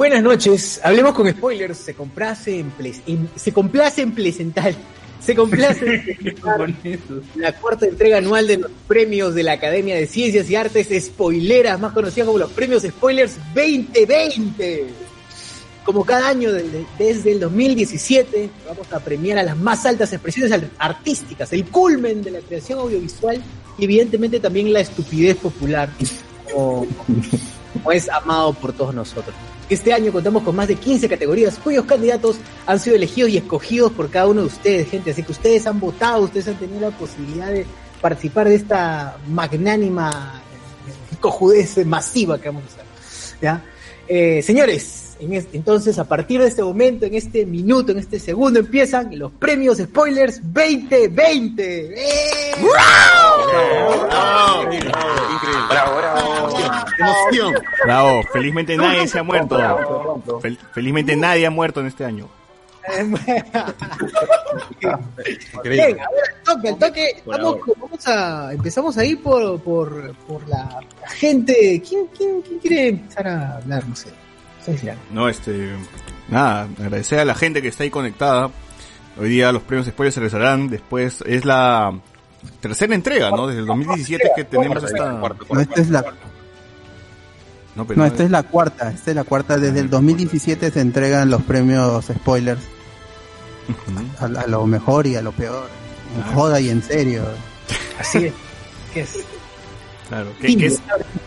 Buenas 0.00 0.22
noches, 0.22 0.80
hablemos 0.82 1.12
con 1.12 1.28
spoilers. 1.30 1.76
Se 1.76 1.92
complace 1.92 2.60
en, 2.60 2.72
en- 3.06 3.28
se 3.36 3.52
complace 3.52 4.00
en 4.00 4.12
presentar, 4.14 4.72
se 5.22 5.34
complace 5.34 6.16
en 6.16 7.00
la 7.34 7.52
cuarta 7.52 7.84
entrega 7.84 8.16
anual 8.16 8.46
de 8.46 8.56
los 8.56 8.70
premios 8.88 9.34
de 9.34 9.42
la 9.42 9.52
Academia 9.52 9.94
de 9.96 10.06
Ciencias 10.06 10.48
y 10.48 10.56
Artes 10.56 10.88
Spoileras, 11.04 11.78
más 11.78 11.92
conocida 11.92 12.24
como 12.24 12.38
los 12.38 12.50
Premios 12.50 12.82
Spoilers 12.82 13.36
2020. 13.54 14.86
Como 15.84 16.02
cada 16.06 16.30
año 16.30 16.50
desde, 16.50 16.86
desde 16.98 17.32
el 17.32 17.40
2017, 17.40 18.48
vamos 18.66 18.90
a 18.94 19.00
premiar 19.00 19.36
a 19.36 19.42
las 19.42 19.58
más 19.58 19.84
altas 19.84 20.10
expresiones 20.14 20.58
artísticas, 20.78 21.52
el 21.52 21.66
culmen 21.66 22.22
de 22.22 22.30
la 22.30 22.40
creación 22.40 22.78
audiovisual 22.78 23.38
y 23.76 23.84
evidentemente 23.84 24.40
también 24.40 24.72
la 24.72 24.80
estupidez 24.80 25.36
popular, 25.36 25.90
como, 26.50 26.86
como 27.72 27.92
es 27.92 28.08
amado 28.08 28.52
por 28.52 28.72
todos 28.72 28.94
nosotros. 28.94 29.34
Este 29.68 29.92
año 29.92 30.10
contamos 30.10 30.42
con 30.42 30.56
más 30.56 30.66
de 30.66 30.74
15 30.74 31.08
categorías 31.08 31.56
cuyos 31.62 31.84
candidatos 31.84 32.36
han 32.66 32.80
sido 32.80 32.96
elegidos 32.96 33.30
y 33.30 33.36
escogidos 33.36 33.92
por 33.92 34.10
cada 34.10 34.26
uno 34.26 34.40
de 34.40 34.48
ustedes, 34.48 34.88
gente. 34.88 35.12
Así 35.12 35.22
que 35.22 35.32
ustedes 35.32 35.66
han 35.66 35.78
votado, 35.78 36.22
ustedes 36.22 36.48
han 36.48 36.56
tenido 36.56 36.80
la 36.80 36.96
posibilidad 36.96 37.48
de 37.48 37.66
participar 38.00 38.48
de 38.48 38.56
esta 38.56 39.16
magnánima 39.28 40.42
eh, 41.12 41.16
cojudez 41.20 41.86
masiva 41.86 42.40
que 42.40 42.48
vamos 42.48 42.64
a 42.64 42.66
hacer. 42.66 42.84
¿ya? 43.40 43.64
Eh, 44.08 44.42
señores, 44.42 45.09
en 45.20 45.32
es- 45.34 45.46
entonces 45.52 45.98
a 45.98 46.04
partir 46.04 46.40
de 46.40 46.48
este 46.48 46.62
momento, 46.62 47.06
en 47.06 47.14
este 47.14 47.44
minuto, 47.46 47.92
en 47.92 47.98
este 47.98 48.18
segundo, 48.18 48.58
empiezan 48.60 49.16
los 49.18 49.30
premios 49.32 49.78
Spoilers 49.78 50.40
2020. 50.42 51.94
¡Eh! 51.94 52.54
Emoción. 56.98 57.54
Bravo, 57.84 58.22
felizmente 58.32 58.76
nadie 58.76 59.06
se 59.08 59.18
ha 59.18 59.22
muerto. 59.22 59.56
Fel- 60.42 60.58
felizmente 60.72 61.16
nadie 61.16 61.46
ha 61.46 61.50
muerto 61.50 61.80
en 61.80 61.86
este 61.86 62.04
año. 62.04 62.28
Bien, 65.62 66.00
a 66.00 66.10
ver, 66.10 66.24
al 66.34 66.42
toque, 66.44 66.72
toque. 66.78 67.22
Vamos, 67.26 67.56
vamos 67.78 68.08
a, 68.08 68.52
empezamos 68.52 68.96
ahí 68.98 69.16
por, 69.16 69.60
por, 69.60 70.14
por 70.26 70.48
la, 70.48 70.80
la 71.00 71.08
gente. 71.10 71.82
¿Quién, 71.86 72.06
quién, 72.16 72.40
quién 72.42 72.58
quiere 72.58 72.88
empezar 72.88 73.28
a 73.28 73.56
hablar? 73.58 73.86
No 73.86 73.94
sé. 73.96 74.08
No, 75.10 75.28
este. 75.28 75.70
Nada, 76.28 76.68
agradecer 76.78 77.18
a 77.18 77.24
la 77.24 77.34
gente 77.34 77.62
que 77.62 77.68
está 77.68 77.84
ahí 77.84 77.90
conectada. 77.90 78.50
Hoy 79.18 79.28
día 79.28 79.52
los 79.52 79.62
premios 79.62 79.86
spoilers 79.88 80.14
se 80.14 80.20
realizarán. 80.20 80.68
Después 80.68 81.22
es 81.26 81.44
la 81.44 81.98
tercera 82.60 82.94
entrega, 82.94 83.30
¿no? 83.30 83.46
Desde 83.46 83.60
el 83.60 83.66
2017 83.66 84.30
que 84.36 84.44
tenemos 84.44 84.82
esta. 84.82 85.12
No, 85.12 85.60
esta 85.60 85.80
es 85.80 85.90
la, 85.90 86.02
No, 87.74 87.86
pero 87.86 87.98
no, 87.98 88.04
no 88.04 88.06
esta 88.06 88.24
es 88.24 88.30
la 88.30 88.42
cuarta. 88.44 88.90
Esta 88.90 89.10
es 89.10 89.16
la 89.16 89.24
cuarta. 89.24 89.58
Desde 89.58 89.80
el 89.80 89.90
2017 89.90 90.70
se 90.70 90.80
entregan 90.80 91.30
los 91.30 91.42
premios 91.42 92.04
spoilers 92.06 92.62
a, 94.18 94.24
a 94.24 94.46
lo 94.46 94.66
mejor 94.66 95.06
y 95.06 95.16
a 95.16 95.22
lo 95.22 95.32
peor. 95.32 95.68
En 96.16 96.34
joda 96.34 96.60
y 96.60 96.70
en 96.70 96.82
serio. 96.82 97.24
Así 97.98 98.26
es. 98.26 98.32
¿Qué 98.94 99.00
es? 99.02 99.24
Claro, 100.10 100.32
que, 100.40 100.56
que 100.58 100.66
es- 100.66 100.80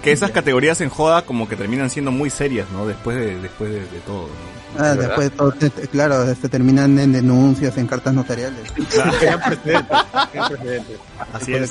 que 0.03 0.11
esas 0.11 0.29
categorías 0.31 0.79
en 0.81 0.89
joda 0.89 1.21
como 1.23 1.47
que 1.49 1.55
terminan 1.55 1.89
siendo 1.89 2.11
muy 2.11 2.29
serias, 2.29 2.69
¿no? 2.71 2.85
Después 2.85 3.17
de, 3.17 3.39
después 3.39 3.71
de, 3.71 3.79
de 3.79 3.99
todo, 4.05 4.27
¿no? 4.27 4.83
Ah, 4.83 4.93
después 4.95 5.29
de 5.31 5.37
todo, 5.37 5.51
te- 5.53 5.69
te- 5.69 5.87
claro, 5.87 6.29
este, 6.29 6.49
terminan 6.49 6.99
en 6.99 7.13
denuncias, 7.13 7.77
en 7.77 7.87
cartas 7.87 8.13
notariales. 8.13 8.59
Así 11.33 11.53
es. 11.53 11.61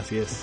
Así 0.00 0.18
es. 0.18 0.42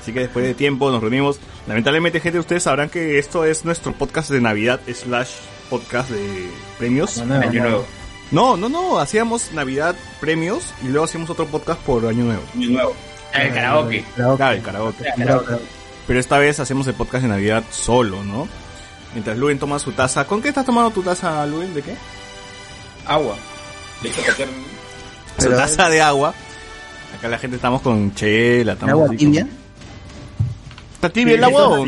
Así 0.00 0.12
que 0.12 0.20
después 0.20 0.44
de 0.44 0.54
tiempo 0.54 0.90
nos 0.90 1.00
reunimos. 1.00 1.38
Lamentablemente, 1.66 2.20
gente, 2.20 2.38
ustedes 2.38 2.62
sabrán 2.64 2.88
que 2.90 3.18
esto 3.18 3.44
es 3.44 3.64
nuestro 3.64 3.92
podcast 3.92 4.30
de 4.30 4.40
Navidad 4.40 4.80
slash 4.92 5.30
podcast 5.70 6.10
de 6.10 6.48
premios. 6.78 7.18
Año 7.18 7.62
nuevo. 7.62 7.84
No, 8.30 8.56
no, 8.56 8.68
no. 8.68 8.98
Hacíamos 8.98 9.52
Navidad 9.52 9.94
premios 10.20 10.72
y 10.82 10.88
luego 10.88 11.04
hacíamos 11.04 11.30
otro 11.30 11.46
podcast 11.46 11.80
por 11.80 12.04
Año 12.06 12.24
Nuevo. 12.24 12.42
Año 12.54 12.70
nuevo. 12.70 12.94
El 13.34 13.54
karaoke. 13.54 14.04
Claro, 14.14 14.50
el 14.52 14.62
karaoke. 14.62 15.04
Pero 16.06 16.20
esta 16.20 16.38
vez 16.38 16.58
hacemos 16.60 16.86
el 16.86 16.94
podcast 16.94 17.22
de 17.22 17.28
Navidad 17.28 17.62
solo, 17.70 18.24
¿no? 18.24 18.48
Mientras 19.12 19.36
Luen 19.36 19.58
toma 19.58 19.78
su 19.78 19.92
taza. 19.92 20.26
¿Con 20.26 20.40
qué 20.42 20.48
estás 20.48 20.64
tomando 20.64 20.90
tu 20.90 21.02
taza, 21.02 21.44
Luen? 21.46 21.74
¿De 21.74 21.82
qué? 21.82 21.94
Agua. 23.06 23.36
Paterna. 24.26 24.52
Su 25.38 25.50
taza 25.50 25.88
de 25.88 26.00
agua. 26.00 26.34
Acá 27.18 27.28
la 27.28 27.38
gente 27.38 27.56
estamos 27.56 27.80
con 27.82 28.14
chela, 28.14 28.72
estamos 28.74 28.92
¿Agua 28.92 29.06
con- 29.08 29.16
tibia? 29.16 29.46
¿Está 30.94 31.08
tibia 31.10 31.34
el 31.36 31.44
agua 31.44 31.68
o? 31.68 31.86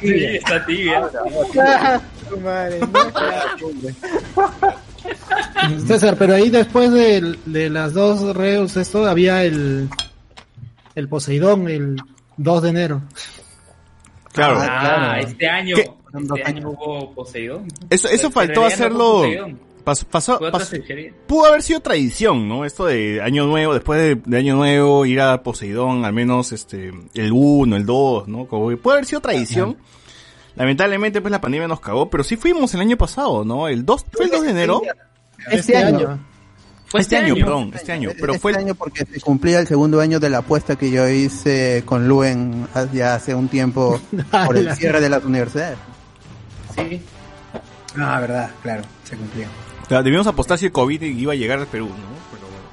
Sí, 0.00 0.14
está 0.36 0.64
tibia. 0.64 1.02
César, 5.86 6.16
pero 6.18 6.34
ahí 6.34 6.50
después 6.50 6.90
de, 6.92 7.36
de 7.46 7.70
las 7.70 7.92
dos 7.94 8.34
reos, 8.36 8.76
esto 8.76 9.06
había 9.06 9.44
el, 9.44 9.88
el 10.94 11.08
Poseidón 11.08 11.68
el 11.68 11.96
2 12.36 12.62
de 12.62 12.68
enero. 12.68 13.02
Claro. 14.32 14.58
Ah, 14.60 14.80
claro. 14.80 15.28
este 15.28 15.48
año, 15.48 15.76
¿Qué? 15.76 15.90
este 16.20 16.42
año 16.44 16.70
hubo 16.70 17.14
Poseidón. 17.14 17.68
Eso, 17.90 18.08
eso 18.08 18.30
faltó 18.30 18.62
no 18.62 18.66
hacerlo. 18.66 19.22
Poseidón, 19.22 19.60
Pasó, 19.84 20.40
pudo 21.26 21.44
haber 21.44 21.60
sido 21.60 21.80
tradición, 21.80 22.48
¿no? 22.48 22.64
Esto 22.64 22.86
de 22.86 23.20
año 23.20 23.46
nuevo, 23.46 23.74
después 23.74 24.00
de, 24.00 24.14
de 24.14 24.38
año 24.38 24.56
nuevo, 24.56 25.04
ir 25.04 25.20
a 25.20 25.42
Poseidón, 25.42 26.06
al 26.06 26.14
menos 26.14 26.52
este, 26.52 26.90
el 27.12 27.32
1, 27.32 27.76
el 27.76 27.84
2, 27.84 28.28
¿no? 28.28 28.46
Como 28.46 28.70
que 28.70 28.78
puede 28.78 28.96
haber 28.96 29.06
sido 29.06 29.20
tradición. 29.20 29.76
Lamentablemente, 30.56 31.20
pues 31.20 31.30
la 31.30 31.40
pandemia 31.42 31.68
nos 31.68 31.80
cagó, 31.80 32.08
pero 32.08 32.24
sí 32.24 32.36
fuimos 32.36 32.72
el 32.72 32.80
año 32.80 32.96
pasado, 32.96 33.44
¿no? 33.44 33.68
El 33.68 33.84
2, 33.84 34.06
fue 34.10 34.24
el 34.24 34.30
2 34.30 34.42
de 34.42 34.50
enero. 34.50 34.82
Este 35.50 35.76
año. 35.76 36.18
Fue 36.94 37.00
este 37.00 37.16
año, 37.16 37.34
perdón, 37.34 37.72
este 37.74 37.90
año. 37.90 38.10
Pero 38.20 38.34
este 38.34 38.40
fue 38.40 38.52
el- 38.52 38.58
año 38.58 38.74
porque 38.76 39.04
se 39.04 39.20
cumplía 39.20 39.58
el 39.58 39.66
segundo 39.66 40.00
año 40.00 40.20
de 40.20 40.30
la 40.30 40.38
apuesta 40.38 40.76
que 40.76 40.92
yo 40.92 41.08
hice 41.08 41.82
con 41.84 42.06
Luen 42.06 42.68
ya 42.92 43.16
hace 43.16 43.34
un 43.34 43.48
tiempo 43.48 44.00
por 44.46 44.56
el 44.56 44.72
cierre 44.76 45.00
de 45.00 45.08
las 45.08 45.24
universidades. 45.24 45.76
Sí. 46.76 47.00
Ah, 47.98 48.20
verdad, 48.20 48.50
claro, 48.62 48.82
se 49.02 49.16
cumplió. 49.16 49.46
o 49.84 49.88
sea, 49.88 50.02
debíamos 50.04 50.28
apostar 50.28 50.56
si 50.56 50.66
el 50.66 50.72
COVID 50.72 51.02
iba 51.02 51.32
a 51.32 51.36
llegar 51.36 51.58
al 51.58 51.66
Perú, 51.66 51.86
¿no? 51.88 51.94
Pero 52.30 52.42
bueno. 52.46 52.68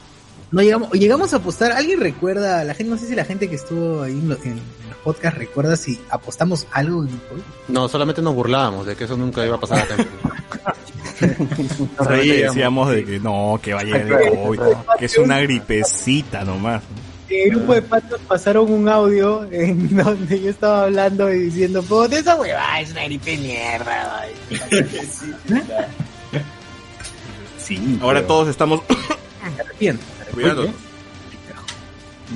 No 0.51 0.61
llegamos, 0.61 0.91
llegamos 0.91 1.33
a 1.33 1.37
apostar. 1.37 1.71
¿Alguien 1.71 1.99
recuerda? 1.99 2.63
La 2.63 2.75
gente, 2.75 2.91
no 2.91 2.97
sé 2.99 3.07
si 3.07 3.15
la 3.15 3.25
gente 3.25 3.49
que 3.49 3.55
estuvo 3.55 4.03
ahí 4.03 4.11
en, 4.13 4.29
lo- 4.29 4.35
en 4.43 4.55
los 4.87 4.97
podcasts 5.03 5.39
recuerda 5.39 5.75
si 5.75 5.99
apostamos 6.11 6.67
algo 6.71 7.01
en 7.03 7.09
el 7.09 7.19
COVID. 7.21 7.41
No, 7.69 7.87
solamente 7.87 8.21
nos 8.21 8.35
burlábamos 8.35 8.85
de 8.85 8.95
que 8.95 9.05
eso 9.05 9.17
nunca 9.17 9.43
iba 9.43 9.55
a 9.55 9.59
pasar 9.59 9.79
acá. 9.79 9.95
Ahí 12.09 12.29
decíamos 12.29 12.91
de 12.91 13.05
que 13.05 13.19
no, 13.19 13.59
que 13.61 13.73
va 13.73 13.81
a 13.81 13.83
llegar 13.83 14.21
el 14.21 14.29
COVID, 14.35 14.59
que 14.99 15.05
es 15.05 15.17
una 15.17 15.39
gripecita 15.39 16.43
nomás. 16.43 16.81
El 17.29 17.51
grupo 17.51 17.73
de 17.73 17.81
patos 17.81 18.19
pasaron 18.27 18.71
un 18.71 18.89
audio 18.89 19.47
en 19.51 19.95
donde 20.03 20.41
yo 20.41 20.49
estaba 20.49 20.83
hablando 20.83 21.31
y 21.31 21.43
diciendo, 21.43 21.81
pues 21.83 22.11
esa 22.11 22.35
hueva 22.35 22.81
es 22.81 22.91
una 22.91 23.03
gripe 23.05 23.31
de 23.31 23.37
mierda. 23.37 24.25
Sí. 27.57 27.99
Ahora 28.01 28.25
todos 28.27 28.49
estamos 28.49 28.81
Me 28.89 29.61
arrepiento. 29.61 30.03
cuidando. 30.33 30.67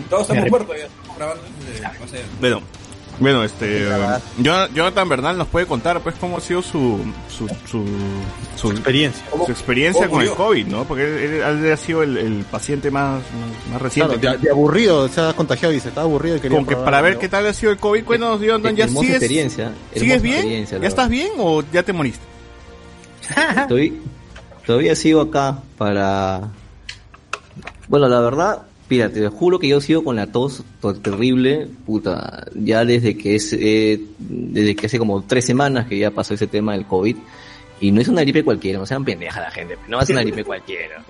Todos 0.10 0.22
estamos 0.30 0.50
muertos 0.50 0.78
ya. 0.78 0.86
Estamos 0.86 1.18
grabando 1.18 1.44
desde 1.66 1.80
sea, 1.80 2.26
Bueno, 2.40 2.62
bueno, 3.20 3.44
este, 3.44 3.88
Jon- 4.44 4.74
Jonathan 4.74 5.08
Bernal 5.10 5.38
nos 5.38 5.48
puede 5.48 5.66
contar, 5.66 6.02
pues, 6.02 6.16
cómo 6.20 6.38
ha 6.38 6.42
sido 6.42 6.62
su, 6.62 7.00
su, 7.30 7.48
su, 7.70 7.86
su 8.56 8.72
Experiencia. 8.72 9.24
su 9.46 9.52
experiencia 9.52 10.08
¿Cómo 10.08 10.20
con 10.20 10.28
el? 10.28 10.34
COVID, 10.34 10.68
¿no? 10.68 10.84
Porque 10.86 11.04
él, 11.04 11.34
él 11.44 11.72
ha 11.72 11.78
sido 11.78 12.04
el, 12.04 12.18
el 12.18 12.46
paciente 12.46 12.92
más, 12.92 13.22
más 13.72 13.82
reciente. 13.82 14.18
Claro, 14.20 14.38
de, 14.38 14.44
de 14.46 14.52
aburrido, 14.52 15.08
se 15.10 15.22
ha 15.22 15.34
contagiado 15.34 15.74
y 15.74 15.80
se 15.80 15.90
estaba 15.90 16.06
aburrido 16.06 16.38
y 16.38 16.40
quería 16.40 16.58
Como 16.58 16.68
que 16.68 16.76
para 16.76 17.02
ver 17.02 17.18
qué 17.18 17.30
tal 17.30 17.46
ha 17.48 17.54
sido 17.54 17.72
el 17.72 17.78
COVID, 17.78 18.04
cuéntanos, 18.04 18.42
Jonathan, 18.42 18.76
¿ya 18.76 18.88
sigues, 18.88 19.10
experiencia. 19.10 19.72
¿sigues 19.96 20.22
bien? 20.22 20.66
¿Ya 20.66 20.88
estás 20.88 21.10
bien 21.10 21.32
o 21.38 21.64
ya 21.72 21.84
te 21.84 21.94
moriste? 21.94 22.24
Estoy, 23.58 24.02
todavía 24.66 24.96
sigo 24.96 25.22
acá 25.22 25.60
para... 25.78 26.42
Bueno, 27.88 28.08
la 28.08 28.20
verdad, 28.20 28.62
mira, 28.90 29.10
te 29.10 29.28
juro 29.30 29.60
que 29.60 29.68
yo 29.68 29.82
sigo 29.82 30.04
con 30.04 30.16
la 30.16 30.28
tos 30.28 30.64
to- 30.82 30.94
terrible, 30.96 31.68
puta, 31.86 32.46
ya 32.56 32.86
desde 32.86 33.18
que 33.18 33.36
es, 33.36 33.52
eh, 33.54 34.00
desde 34.20 34.76
que 34.76 34.86
hace 34.88 35.00
como 35.00 35.24
tres 35.24 35.46
semanas 35.46 35.88
que 35.88 35.98
ya 35.98 36.12
pasó 36.12 36.34
ese 36.34 36.48
tema 36.48 36.74
del 36.74 36.86
COVID, 36.86 37.16
y 37.82 37.92
no 37.92 38.00
es 38.00 38.08
una 38.08 38.22
gripe 38.22 38.44
cualquiera, 38.44 38.80
no 38.80 38.86
sean 38.86 39.04
pendeja 39.04 39.42
la 39.42 39.52
gente, 39.52 39.76
no 39.90 40.00
es 40.00 40.10
una 40.10 40.22
gripe 40.24 40.44
cualquiera. 40.46 41.04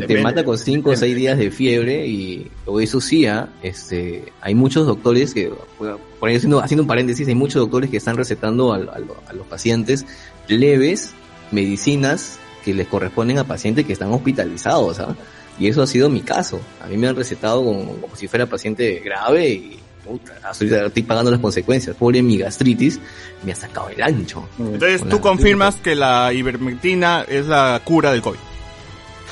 Te 0.00 0.06
mata 0.24 0.44
con 0.44 0.58
cinco 0.58 0.90
o 0.90 0.96
seis 0.96 1.14
días 1.14 1.38
de 1.38 1.52
fiebre 1.52 2.06
y 2.08 2.50
o 2.66 2.80
eso 2.80 3.00
sí, 3.00 3.26
ah, 3.26 3.48
este, 3.62 4.24
hay 4.40 4.56
muchos 4.56 4.84
doctores 4.86 5.32
que, 5.32 5.52
por 5.78 6.28
ahí 6.28 6.34
haciendo, 6.34 6.58
un 6.80 6.86
paréntesis, 6.88 7.28
hay 7.28 7.36
muchos 7.36 7.60
doctores 7.60 7.88
que 7.90 7.98
están 7.98 8.16
recetando 8.16 8.72
a, 8.72 8.78
a- 8.78 9.28
a 9.28 9.32
los 9.34 9.46
pacientes 9.48 10.04
leves 10.48 11.12
medicinas 11.52 12.40
que 12.64 12.74
les 12.74 12.88
corresponden 12.88 13.38
a 13.38 13.44
pacientes 13.44 13.86
que 13.86 13.92
están 13.92 14.10
hospitalizados, 14.12 14.98
¿ah? 14.98 15.14
Y 15.58 15.68
eso 15.68 15.82
ha 15.82 15.86
sido 15.86 16.08
mi 16.08 16.20
caso. 16.20 16.60
A 16.82 16.86
mí 16.86 16.96
me 16.96 17.08
han 17.08 17.16
recetado 17.16 17.64
como, 17.64 17.96
como 17.96 18.16
si 18.16 18.28
fuera 18.28 18.46
paciente 18.46 19.00
grave 19.04 19.48
y 19.48 19.78
puta, 20.04 20.32
ahorita 20.42 20.86
estoy 20.86 21.02
pagando 21.02 21.30
las 21.30 21.40
consecuencias. 21.40 21.96
Pobre 21.96 22.22
mi 22.22 22.38
gastritis, 22.38 23.00
me 23.44 23.52
ha 23.52 23.56
sacado 23.56 23.88
el 23.90 24.02
ancho. 24.02 24.48
Entonces 24.58 25.08
tú 25.08 25.20
confirmas 25.20 25.76
que 25.76 25.94
la 25.94 26.32
ivermectina 26.32 27.24
es 27.28 27.46
la 27.46 27.80
cura 27.84 28.12
del 28.12 28.22
COVID. 28.22 28.38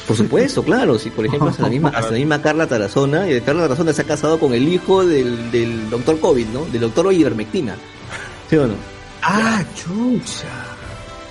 Por 0.06 0.16
supuesto, 0.16 0.62
claro. 0.62 0.98
Si 0.98 1.10
por 1.10 1.26
ejemplo 1.26 1.48
hasta 1.48 1.64
la 1.64 1.68
misma, 1.68 1.88
hasta 1.88 2.12
la 2.12 2.18
misma 2.18 2.40
Carla 2.40 2.66
Tarazona, 2.66 3.30
y 3.30 3.40
Carla 3.40 3.62
Tarazona 3.62 3.92
se 3.92 4.02
ha 4.02 4.06
casado 4.06 4.38
con 4.38 4.54
el 4.54 4.68
hijo 4.68 5.04
del, 5.04 5.50
del 5.50 5.90
doctor 5.90 6.20
COVID, 6.20 6.46
¿no? 6.48 6.64
Del 6.66 6.82
doctor 6.82 7.12
Ivermectina. 7.12 7.76
¿Sí 8.48 8.56
o 8.56 8.66
no? 8.66 8.74
Ah, 9.22 9.64
chucha. 9.74 10.65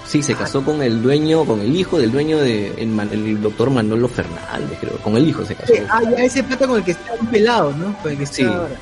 Sí, 0.07 0.21
se 0.21 0.35
casó 0.35 0.63
con 0.63 0.81
el 0.83 1.01
dueño, 1.01 1.45
con 1.45 1.61
el 1.61 1.75
hijo 1.75 1.97
del 1.97 2.11
dueño 2.11 2.37
de 2.37 2.67
el, 2.77 3.41
doctor 3.41 3.69
Manolo 3.71 4.07
Fernández, 4.07 4.77
creo. 4.79 4.97
Con 4.99 5.17
el 5.17 5.27
hijo 5.27 5.43
se 5.45 5.55
casó. 5.55 5.73
Ah, 5.89 6.01
ya 6.03 6.23
ese 6.23 6.43
pata 6.43 6.67
con 6.67 6.77
el 6.77 6.83
que 6.83 6.91
está 6.91 7.13
un 7.19 7.27
pelado, 7.27 7.73
¿no? 7.73 7.97
Con 8.03 8.11
el 8.11 8.17
que 8.17 8.23
está 8.23 8.35
Sí. 8.35 8.43
ahora. 8.43 8.75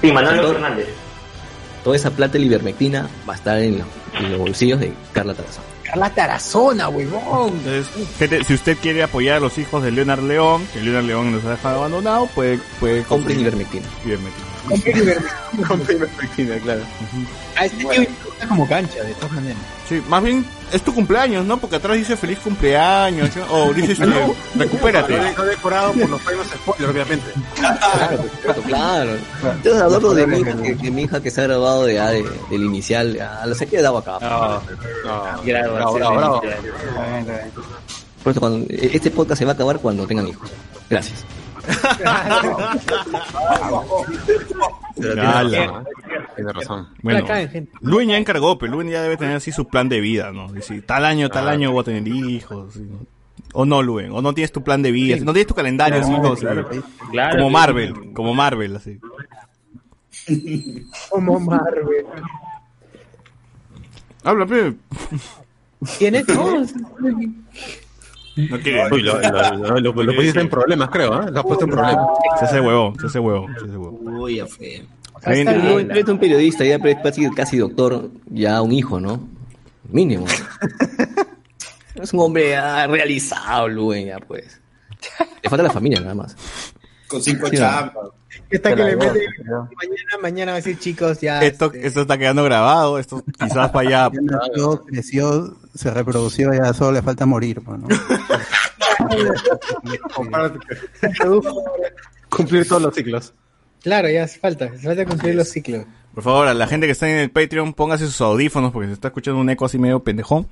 Sí, 0.00 0.12
Manolo 0.12 0.42
Todo- 0.42 0.52
Fernández. 0.54 0.88
Toda 1.84 1.96
esa 1.96 2.10
plata 2.10 2.32
de 2.38 2.44
Ivermectina 2.44 3.08
va 3.28 3.34
a 3.34 3.36
estar 3.36 3.58
en, 3.60 3.78
los- 3.78 3.86
en 4.18 4.30
los 4.32 4.38
bolsillos 4.40 4.80
de 4.80 4.92
Carla 5.12 5.32
Tarazona. 5.34 5.64
Carla 5.84 6.10
Tarazona, 6.10 6.88
huevón. 6.88 7.52
Entonces, 7.64 7.86
gente, 8.18 8.44
si 8.44 8.54
usted 8.54 8.76
quiere 8.82 9.02
apoyar 9.04 9.36
a 9.36 9.40
los 9.40 9.56
hijos 9.58 9.82
de 9.82 9.90
Leonard 9.92 10.22
León, 10.22 10.66
que 10.74 10.80
Leonard 10.82 11.04
León 11.04 11.32
nos 11.32 11.44
ha 11.46 11.50
dejado 11.52 11.78
abandonado, 11.78 12.26
puede, 12.34 12.58
puede 12.80 13.04
Compren 13.04 13.38
conseguir 13.38 13.40
Ivermectina. 13.46 13.86
ivermectina. 14.04 14.47
Compra 15.66 15.92
ivermectina, 15.92 16.56
claro. 16.58 16.80
A 17.56 17.64
este 17.64 17.76
tío 17.84 18.02
está 18.02 18.48
como 18.48 18.68
cancha, 18.68 19.02
de 19.02 19.14
todas 19.14 19.32
maneras. 19.32 19.58
Sí, 19.88 20.02
más 20.08 20.22
bien 20.22 20.44
es 20.72 20.82
tu 20.82 20.94
cumpleaños, 20.94 21.44
¿no? 21.46 21.56
Porque 21.56 21.76
atrás 21.76 21.96
dice 21.96 22.16
feliz 22.16 22.38
cumpleaños, 22.40 23.34
¿no? 23.36 23.44
o 23.50 23.72
dice 23.72 23.92
este, 23.92 24.06
recupérate. 24.56 25.16
Lo 25.36 25.44
decorado 25.44 25.92
por 25.94 26.10
los 26.10 26.20
premios 26.20 26.46
spoiler, 26.48 26.90
obviamente. 26.90 27.26
Claro, 27.54 28.22
claro. 28.66 29.10
Entonces 29.42 29.80
adoro 29.82 30.14
de 30.14 30.26
mi 30.26 30.38
hija 30.40 30.56
que, 30.62 30.76
que 30.76 30.90
mi 30.90 31.02
hija 31.02 31.22
que 31.22 31.30
se 31.30 31.40
ha 31.40 31.44
graduado 31.44 31.84
de, 31.86 31.94
de- 31.94 32.24
del 32.50 32.62
inicial, 32.64 33.18
a 33.20 33.46
la 33.46 33.54
se 33.54 33.64
ha 33.64 33.66
quedado 33.66 33.98
acá. 33.98 34.18
No, 34.20 34.60
no. 35.04 35.42
Bravo, 35.42 35.94
bravo. 35.94 36.42
Por 38.22 38.30
eso 38.32 38.40
cuando, 38.40 38.66
este 38.68 39.10
podcast 39.10 39.38
se 39.38 39.44
va 39.44 39.52
a 39.52 39.54
acabar 39.54 39.78
cuando 39.78 40.06
tengan 40.06 40.28
hijos. 40.28 40.50
Gracias. 40.90 41.24
Pero 44.96 45.14
tiene 45.14 45.20
Ala. 45.28 45.66
razón. 45.66 45.84
Tiene 46.36 46.52
razón. 46.52 46.88
Bueno, 47.02 47.20
La 47.20 47.26
caen, 47.26 47.48
gente. 47.50 47.72
Luen 47.80 48.08
ya 48.08 48.16
encargó, 48.16 48.58
pero 48.58 48.72
Luen 48.72 48.88
ya 48.88 49.02
debe 49.02 49.16
tener 49.16 49.36
así 49.36 49.52
su 49.52 49.66
plan 49.68 49.88
de 49.88 50.00
vida, 50.00 50.32
¿no? 50.32 50.52
Decir, 50.52 50.84
tal 50.86 51.04
año, 51.04 51.28
tal 51.28 51.48
año 51.48 51.70
voy 51.72 51.82
a 51.82 51.84
tener 51.84 52.06
hijos. 52.08 52.74
¿sí? 52.74 52.86
O 53.52 53.64
no, 53.64 53.82
Luen, 53.82 54.12
o 54.12 54.20
no 54.22 54.34
tienes 54.34 54.52
tu 54.52 54.62
plan 54.62 54.82
de 54.82 54.90
vida, 54.92 55.16
no 55.24 55.32
tienes 55.32 55.46
tu 55.46 55.54
calendario, 55.54 56.00
así, 56.00 56.12
como, 56.12 56.34
Claro, 56.34 57.36
como 57.36 57.48
sí. 57.48 57.52
Marvel, 57.52 58.12
como 58.12 58.34
Marvel, 58.34 58.76
así. 58.76 58.98
Como 61.10 61.40
Marvel. 61.40 62.06
Habla, 64.24 64.46
pe. 64.46 64.74
¿Tienes? 65.98 66.26
No, 66.28 66.64
No 68.50 68.58
quiere. 68.60 68.88
Uy, 68.92 69.02
lo, 69.02 69.20
lo, 69.20 69.56
lo, 69.56 69.80
lo- 69.80 70.02
lo 70.02 70.14
pusiste 70.14 70.40
en 70.40 70.48
problemas, 70.48 70.88
creo, 70.90 71.22
¿eh? 71.22 71.30
Lo 71.30 71.40
has 71.40 71.46
puesto 71.46 71.64
en 71.64 71.70
problemas. 71.70 72.06
Se 72.38 72.44
hace 72.44 72.60
huevo, 72.60 72.94
se 73.00 73.06
hace 73.06 73.18
huevo, 73.18 73.46
se 73.58 73.64
hace 73.64 73.76
huevo. 73.76 73.98
Uy, 74.02 74.36
ya 74.36 74.46
fue. 74.46 74.84
Eres 75.24 76.08
un 76.08 76.18
periodista, 76.18 76.64
ya 76.64 76.78
casi, 77.02 77.28
casi 77.30 77.58
doctor, 77.58 78.10
ya 78.26 78.62
un 78.62 78.72
hijo, 78.72 79.00
¿no? 79.00 79.28
Mínimo. 79.90 80.26
es 81.94 82.12
un 82.12 82.20
hombre 82.20 82.50
ya 82.50 82.86
realizado, 82.86 83.68
Luen, 83.68 84.06
ya 84.06 84.18
pues. 84.18 84.60
Le 85.42 85.50
falta 85.50 85.62
la 85.64 85.70
familia 85.70 86.00
nada 86.00 86.14
más. 86.14 86.36
Con 87.08 87.22
cinco 87.22 87.48
Sí, 87.48 87.56
chambas. 87.56 87.92
Está 88.50 88.74
que 88.74 88.82
le 88.82 88.96
mete 88.96 89.26
mañana, 89.44 90.18
mañana 90.22 90.52
va 90.52 90.56
a 90.58 90.60
decir 90.60 90.78
chicos 90.78 91.20
ya. 91.20 91.42
Esto, 91.42 91.66
este, 91.66 91.86
esto 91.86 92.00
está 92.02 92.16
quedando 92.16 92.44
grabado, 92.44 92.98
esto 92.98 93.22
quizás 93.38 93.70
para 93.70 93.88
allá. 93.88 94.10
Creció, 94.86 95.56
se 95.78 95.94
reprodució, 95.94 96.52
ya 96.52 96.74
solo 96.74 96.92
le 96.92 97.02
falta 97.02 97.24
morir, 97.24 97.62
¿no? 97.64 97.86
Cumplir 102.28 102.66
todos 102.66 102.82
los 102.82 102.94
ciclos. 102.94 103.32
Claro, 103.82 104.10
ya 104.10 104.24
hace 104.24 104.40
falta, 104.40 104.64
hace 104.66 104.78
falta 104.78 105.06
cumplir 105.06 105.34
los 105.36 105.48
ciclos. 105.48 105.86
Por 106.14 106.24
favor, 106.24 106.48
a 106.48 106.54
la 106.54 106.66
gente 106.66 106.86
que 106.86 106.92
está 106.92 107.08
en 107.08 107.18
el 107.18 107.30
Patreon, 107.30 107.74
póngase 107.74 108.06
sus 108.06 108.20
audífonos 108.20 108.72
porque 108.72 108.88
se 108.88 108.94
está 108.94 109.08
escuchando 109.08 109.40
un 109.40 109.48
eco 109.50 109.66
así 109.66 109.78
medio 109.78 110.02
pendejón. 110.02 110.48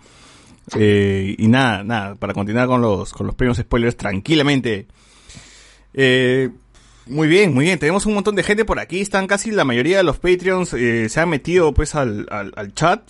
Eh, 0.76 1.34
y 1.36 1.48
nada, 1.48 1.82
nada, 1.82 2.14
para 2.14 2.32
continuar 2.32 2.68
con 2.68 2.80
los, 2.80 3.12
con 3.12 3.26
los 3.26 3.34
premios 3.34 3.58
spoilers 3.58 3.96
tranquilamente. 3.96 4.86
Eh, 5.92 6.50
muy 7.06 7.26
bien, 7.26 7.52
muy 7.52 7.64
bien. 7.64 7.78
Tenemos 7.80 8.06
un 8.06 8.14
montón 8.14 8.36
de 8.36 8.44
gente 8.44 8.64
por 8.64 8.78
aquí. 8.78 9.00
Están 9.00 9.26
casi 9.26 9.50
la 9.50 9.64
mayoría 9.64 9.96
de 9.98 10.04
los 10.04 10.18
Patreons. 10.18 10.72
eh, 10.74 11.08
se 11.08 11.20
han 11.20 11.28
metido 11.28 11.74
pues 11.74 11.96
al, 11.96 12.28
al, 12.30 12.52
al 12.56 12.72
chat. 12.74 13.02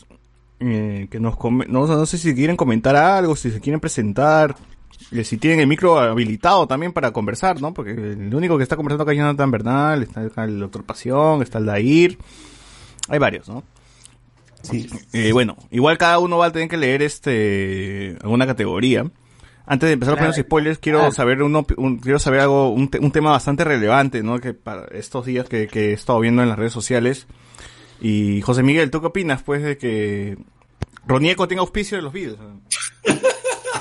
Eh, 0.60 1.08
que 1.10 1.20
nos 1.20 1.36
no, 1.68 1.86
no 1.86 2.06
sé 2.06 2.18
si 2.18 2.34
quieren 2.34 2.56
comentar 2.56 2.96
algo, 2.96 3.36
si 3.36 3.50
se 3.50 3.60
quieren 3.60 3.80
presentar. 3.80 4.56
eh, 5.12 5.24
si 5.24 5.36
tienen 5.36 5.60
el 5.60 5.66
micro 5.66 5.98
habilitado 5.98 6.66
también 6.66 6.92
para 6.92 7.10
conversar, 7.12 7.60
¿no? 7.60 7.74
Porque 7.74 7.90
el 7.92 8.34
único 8.34 8.56
que 8.56 8.62
está 8.62 8.76
conversando 8.76 9.02
acá 9.02 9.12
es 9.12 9.18
Jonathan 9.18 9.50
Bernal, 9.50 10.02
está 10.02 10.22
acá 10.22 10.44
el 10.44 10.58
doctor 10.58 10.84
Pasión, 10.84 11.42
está 11.42 11.58
el 11.58 11.66
Dair. 11.66 12.18
Hay 13.08 13.18
varios, 13.18 13.48
¿no? 13.48 13.62
Sí. 14.62 14.88
Eh, 15.12 15.32
bueno, 15.32 15.56
igual 15.70 15.96
cada 15.98 16.18
uno 16.18 16.38
va 16.38 16.46
a 16.46 16.50
tener 16.52 16.68
que 16.68 16.76
leer 16.76 17.02
este 17.02 18.16
alguna 18.22 18.46
categoría. 18.46 19.08
Antes 19.68 19.88
de 19.88 19.92
empezar 19.94 20.12
los 20.12 20.18
primeros 20.18 20.36
spoilers, 20.46 20.78
quiero 20.78 21.10
saber 21.12 21.42
uno, 21.42 21.66
un- 21.76 21.98
quiero 21.98 22.18
saber 22.20 22.40
algo, 22.40 22.70
un, 22.70 22.88
te- 22.88 22.98
un 23.00 23.10
tema 23.12 23.30
bastante 23.32 23.64
relevante, 23.64 24.22
¿no? 24.22 24.38
Que 24.40 24.54
para 24.54 24.86
estos 24.86 25.26
días 25.26 25.48
que, 25.48 25.66
que 25.66 25.90
he 25.90 25.92
estado 25.92 26.20
viendo 26.20 26.42
en 26.42 26.48
las 26.48 26.58
redes 26.58 26.72
sociales. 26.72 27.26
Y 28.00 28.40
José 28.42 28.62
Miguel, 28.62 28.90
¿tú 28.90 29.00
qué 29.00 29.06
opinas, 29.06 29.42
pues, 29.42 29.62
de 29.62 29.78
que 29.78 30.36
Ronieco 31.06 31.48
tenga 31.48 31.60
auspicio 31.60 31.96
de 31.96 32.02
los 32.02 32.12
vídeos? 32.12 32.38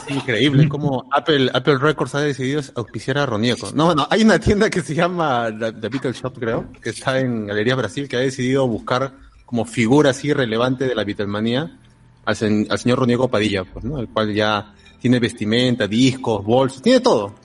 Increíble 0.07 0.69
cómo 0.69 1.07
Apple, 1.11 1.49
Apple 1.53 1.79
Records 1.79 2.13
ha 2.15 2.21
decidido 2.21 2.61
auspiciar 2.75 3.17
a 3.17 3.25
Ronieco. 3.25 3.71
No, 3.73 3.95
no, 3.95 4.07
hay 4.09 4.21
una 4.21 4.39
tienda 4.39 4.69
que 4.69 4.81
se 4.81 4.93
llama 4.93 5.49
The, 5.57 5.73
The 5.73 5.89
Beatle 5.89 6.13
Shop, 6.13 6.37
creo, 6.37 6.71
que 6.81 6.91
está 6.91 7.19
en 7.19 7.47
Galerías 7.47 7.77
Brasil, 7.77 8.07
que 8.07 8.17
ha 8.17 8.19
decidido 8.19 8.67
buscar 8.67 9.13
como 9.45 9.65
figura 9.65 10.11
así 10.11 10.31
relevante 10.31 10.87
de 10.87 10.95
la 10.95 11.03
Beatlemanía 11.03 11.79
al, 12.23 12.67
al 12.69 12.79
señor 12.79 12.99
Ronieco 12.99 13.27
Padilla, 13.27 13.63
pues, 13.63 13.83
¿no? 13.83 13.99
El 13.99 14.07
cual 14.07 14.33
ya 14.33 14.73
tiene 14.99 15.19
vestimenta, 15.19 15.87
discos, 15.87 16.43
bolsos, 16.43 16.81
tiene 16.81 16.99
todo. 16.99 17.35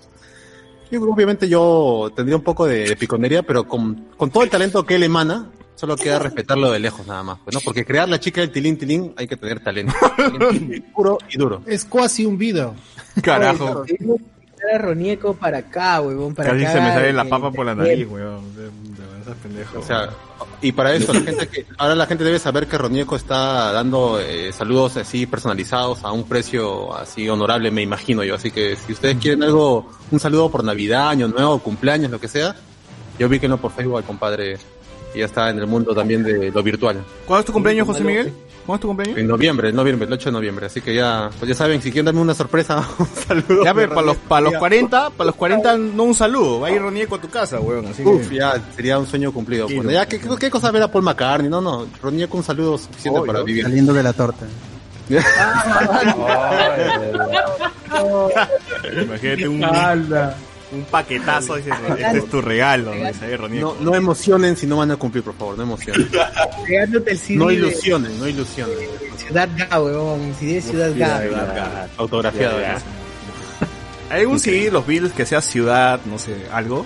Y 0.91 0.97
obviamente 0.97 1.49
yo 1.49 2.12
tendría 2.15 2.37
un 2.37 2.43
poco 2.43 2.67
de, 2.67 2.85
de 2.85 2.97
piconería, 2.97 3.43
pero 3.43 3.67
con, 3.67 4.09
con 4.17 4.31
todo 4.31 4.43
el 4.43 4.50
talento 4.50 4.85
que 4.85 4.97
él 4.97 5.05
emana, 5.05 5.50
solo 5.81 5.97
queda 5.97 6.19
respetarlo 6.19 6.71
de 6.71 6.79
lejos 6.79 7.07
nada 7.07 7.23
más, 7.23 7.39
pues, 7.43 7.55
¿no? 7.55 7.61
Porque 7.61 7.87
crear 7.87 8.07
la 8.07 8.21
chica 8.21 8.43
del 8.43 8.51
tilín 8.51 8.77
tilín 8.77 9.15
hay 9.17 9.27
que 9.27 9.37
tener 9.37 9.61
talento. 9.61 9.95
puro 10.95 11.17
y 11.27 11.39
duro. 11.39 11.63
Es 11.67 11.87
casi 11.87 12.27
un 12.27 12.37
video. 12.37 12.75
Carajo, 13.23 13.85
Era 13.87 14.79
Ronieco 14.79 15.33
para 15.33 15.59
acá, 15.59 16.03
huevón, 16.03 16.35
para 16.35 16.51
casi 16.51 16.65
acá. 16.65 16.73
se 16.75 16.81
me 16.83 16.93
sale 16.93 17.13
la 17.15 17.25
papa 17.25 17.51
por 17.51 17.65
la 17.65 17.75
nariz, 17.75 18.07
weón. 18.07 18.55
De, 18.55 18.65
de 18.65 19.23
esas 19.23 19.35
pendejas. 19.39 19.75
O 19.75 19.83
sea, 19.83 20.11
y 20.61 20.73
para 20.73 20.93
eso 20.93 21.15
la 21.15 21.21
gente 21.21 21.49
que 21.49 21.65
ahora 21.79 21.95
la 21.95 22.05
gente 22.05 22.25
debe 22.25 22.39
saber 22.39 22.67
que 22.67 22.77
Ronieco 22.77 23.17
está 23.17 23.73
dando 23.73 24.21
eh, 24.21 24.53
saludos 24.53 24.99
así 24.99 25.25
personalizados 25.25 26.05
a 26.05 26.13
un 26.13 26.25
precio 26.25 26.95
así 26.95 27.27
honorable, 27.27 27.71
me 27.71 27.81
imagino 27.81 28.23
yo. 28.23 28.35
Así 28.35 28.51
que 28.51 28.77
si 28.77 28.93
ustedes 28.93 29.17
quieren 29.17 29.43
algo, 29.45 29.91
un 30.11 30.21
saludo 30.21 30.51
por 30.51 30.63
Navidad, 30.63 31.09
Año 31.09 31.29
Nuevo, 31.29 31.59
cumpleaños, 31.61 32.11
lo 32.11 32.21
que 32.21 32.29
sea, 32.29 32.55
yo 33.19 33.31
vi 33.31 33.41
que 33.41 33.49
no 33.49 33.57
por 33.57 33.73
Facebook 33.73 33.97
al 33.97 34.05
compadre 34.05 34.59
y 35.14 35.19
ya 35.21 35.25
está 35.26 35.50
en 35.50 35.59
el 35.59 35.67
mundo 35.67 35.95
también 35.95 36.23
de 36.23 36.50
lo 36.50 36.62
virtual. 36.62 37.02
¿Cuándo 37.26 37.40
es 37.40 37.47
tu 37.47 37.52
cumpleaños, 37.52 37.87
José 37.87 38.05
Miguel? 38.05 38.33
¿Cuándo 38.67 38.75
es 38.76 38.81
tu 38.83 38.87
cumpleaños? 38.88 39.19
En 39.19 39.26
noviembre, 39.26 39.71
en 39.71 39.76
noviembre, 39.76 40.07
el 40.07 40.12
8 40.12 40.29
de 40.29 40.33
noviembre. 40.33 40.67
Así 40.67 40.81
que 40.81 40.95
ya, 40.95 41.31
pues 41.38 41.49
ya 41.49 41.55
saben, 41.55 41.81
si 41.83 41.90
quieren 41.90 42.05
darme 42.07 42.21
una 42.21 42.35
sorpresa, 42.35 42.87
un 42.99 43.07
saludo. 43.07 43.64
Ya, 43.64 43.75
pero 43.75 43.88
para 43.95 44.07
los, 44.07 44.17
para 44.17 44.40
los 44.43 44.55
40, 44.55 45.11
para 45.11 45.26
los 45.26 45.35
40 45.35 45.76
no 45.79 46.02
un 46.05 46.14
saludo, 46.14 46.61
va 46.61 46.69
a 46.69 46.71
ir 46.71 46.81
Ronieco 46.81 47.17
a 47.17 47.21
tu 47.21 47.29
casa, 47.29 47.59
weón. 47.61 47.87
Así 47.87 48.05
Uf, 48.05 48.29
que... 48.29 48.37
ya 48.37 48.55
sería 48.76 48.99
un 48.99 49.07
sueño 49.07 49.33
cumplido. 49.33 49.67
Sí, 49.69 49.75
Pues, 49.75 49.87
no. 49.87 49.93
ya, 49.93 50.07
¿qué, 50.07 50.21
qué, 50.21 50.29
qué 50.38 50.50
cosa 50.50 50.71
ver 50.71 50.83
a 50.83 50.88
Paul 50.93 51.05
McCartney? 51.05 51.49
No, 51.50 51.61
no, 51.61 51.87
Ronieco 52.02 52.37
un 52.37 52.45
saludo 52.45 52.79
suficiente 52.79 53.21
para 53.26 53.43
vivir. 53.43 53.64
Saliendo 53.64 53.93
de 53.93 54.02
la 54.02 54.12
torta. 54.12 54.47
Imagínate 59.02 59.49
un, 59.49 59.61
un 60.73 60.85
paquetazo, 60.85 61.57
dice, 61.57 61.71
este 61.99 62.19
es 62.19 62.31
tu 62.31 62.41
regalo. 62.41 62.93
No, 63.50 63.77
no 63.81 63.95
emocionen 63.95 64.57
si 64.57 64.67
no 64.67 64.77
van 64.77 64.91
a 64.91 64.97
cumplir, 64.97 65.25
por 65.25 65.35
favor, 65.35 65.57
no 65.57 65.65
emocionen. 65.65 66.09
Pegándote 66.67 67.12
el 67.12 67.19
CD 67.19 67.39
No 67.39 67.50
ilusionen, 67.50 68.19
no 68.19 68.29
ilusionen. 68.29 68.77
Ciudad 69.17 69.49
Ga, 69.57 69.81
huevón. 69.81 70.35
CD 70.39 70.55
de 70.55 70.62
Ciudad 70.62 70.93
Ga. 70.97 71.89
Autografiado. 71.97 72.59
¿Hay 74.11 74.21
algún 74.23 74.41
CD 74.41 74.65
de 74.65 74.71
los 74.73 74.87
Beatles 74.87 75.12
que 75.12 75.25
sea 75.25 75.41
ciudad, 75.41 76.00
no 76.05 76.19
sé, 76.19 76.37
algo? 76.53 76.85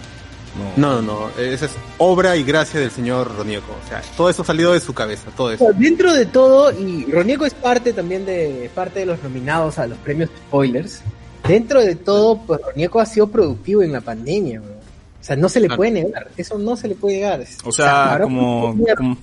No, 0.77 1.01
no, 1.01 1.03
no, 1.03 1.31
esa 1.37 1.67
es 1.67 1.73
obra 1.99 2.37
y 2.37 2.45
gracia 2.45 2.79
del 2.79 2.91
señor 2.91 3.37
Ronieco. 3.37 3.73
O 3.85 3.89
sea, 3.89 4.03
todo 4.17 4.31
eso 4.31 4.45
salido 4.45 4.73
de 4.73 4.81
su 4.81 4.95
cabeza, 4.95 5.31
todo 5.37 5.51
eso. 5.51 5.73
Dentro 5.75 6.13
de 6.13 6.27
todo, 6.27 6.71
y 6.71 7.07
Ronieco 7.11 7.45
es 7.45 7.55
parte 7.55 7.93
también 7.93 8.25
de 8.25 8.71
parte 8.75 9.01
de 9.01 9.07
los 9.07 9.23
nominados 9.23 9.79
a 9.79 9.87
los 9.87 9.99
premios 9.99 10.31
spoilers. 10.47 11.01
Dentro 11.47 11.83
de 11.83 11.95
todo, 11.95 12.39
pues 12.47 12.61
Ronieco 12.63 13.01
ha 13.01 13.07
sido 13.07 13.27
productivo 13.29 13.83
en 13.83 13.93
la 13.93 14.01
pandemia, 14.01 14.61
weón. 14.61 14.73
O 15.21 15.27
sea, 15.27 15.37
no 15.37 15.49
se 15.49 15.59
le 15.61 15.69
puede 15.75 15.91
negar, 15.91 16.29
eso 16.37 16.59
no 16.59 16.77
se 16.77 16.89
le 16.89 16.95
puede 16.95 17.17
negar. 17.17 17.43
O 17.65 17.73
sea, 17.73 18.19
como, 18.23 18.75
mierda, 18.75 18.95
como, 18.97 19.17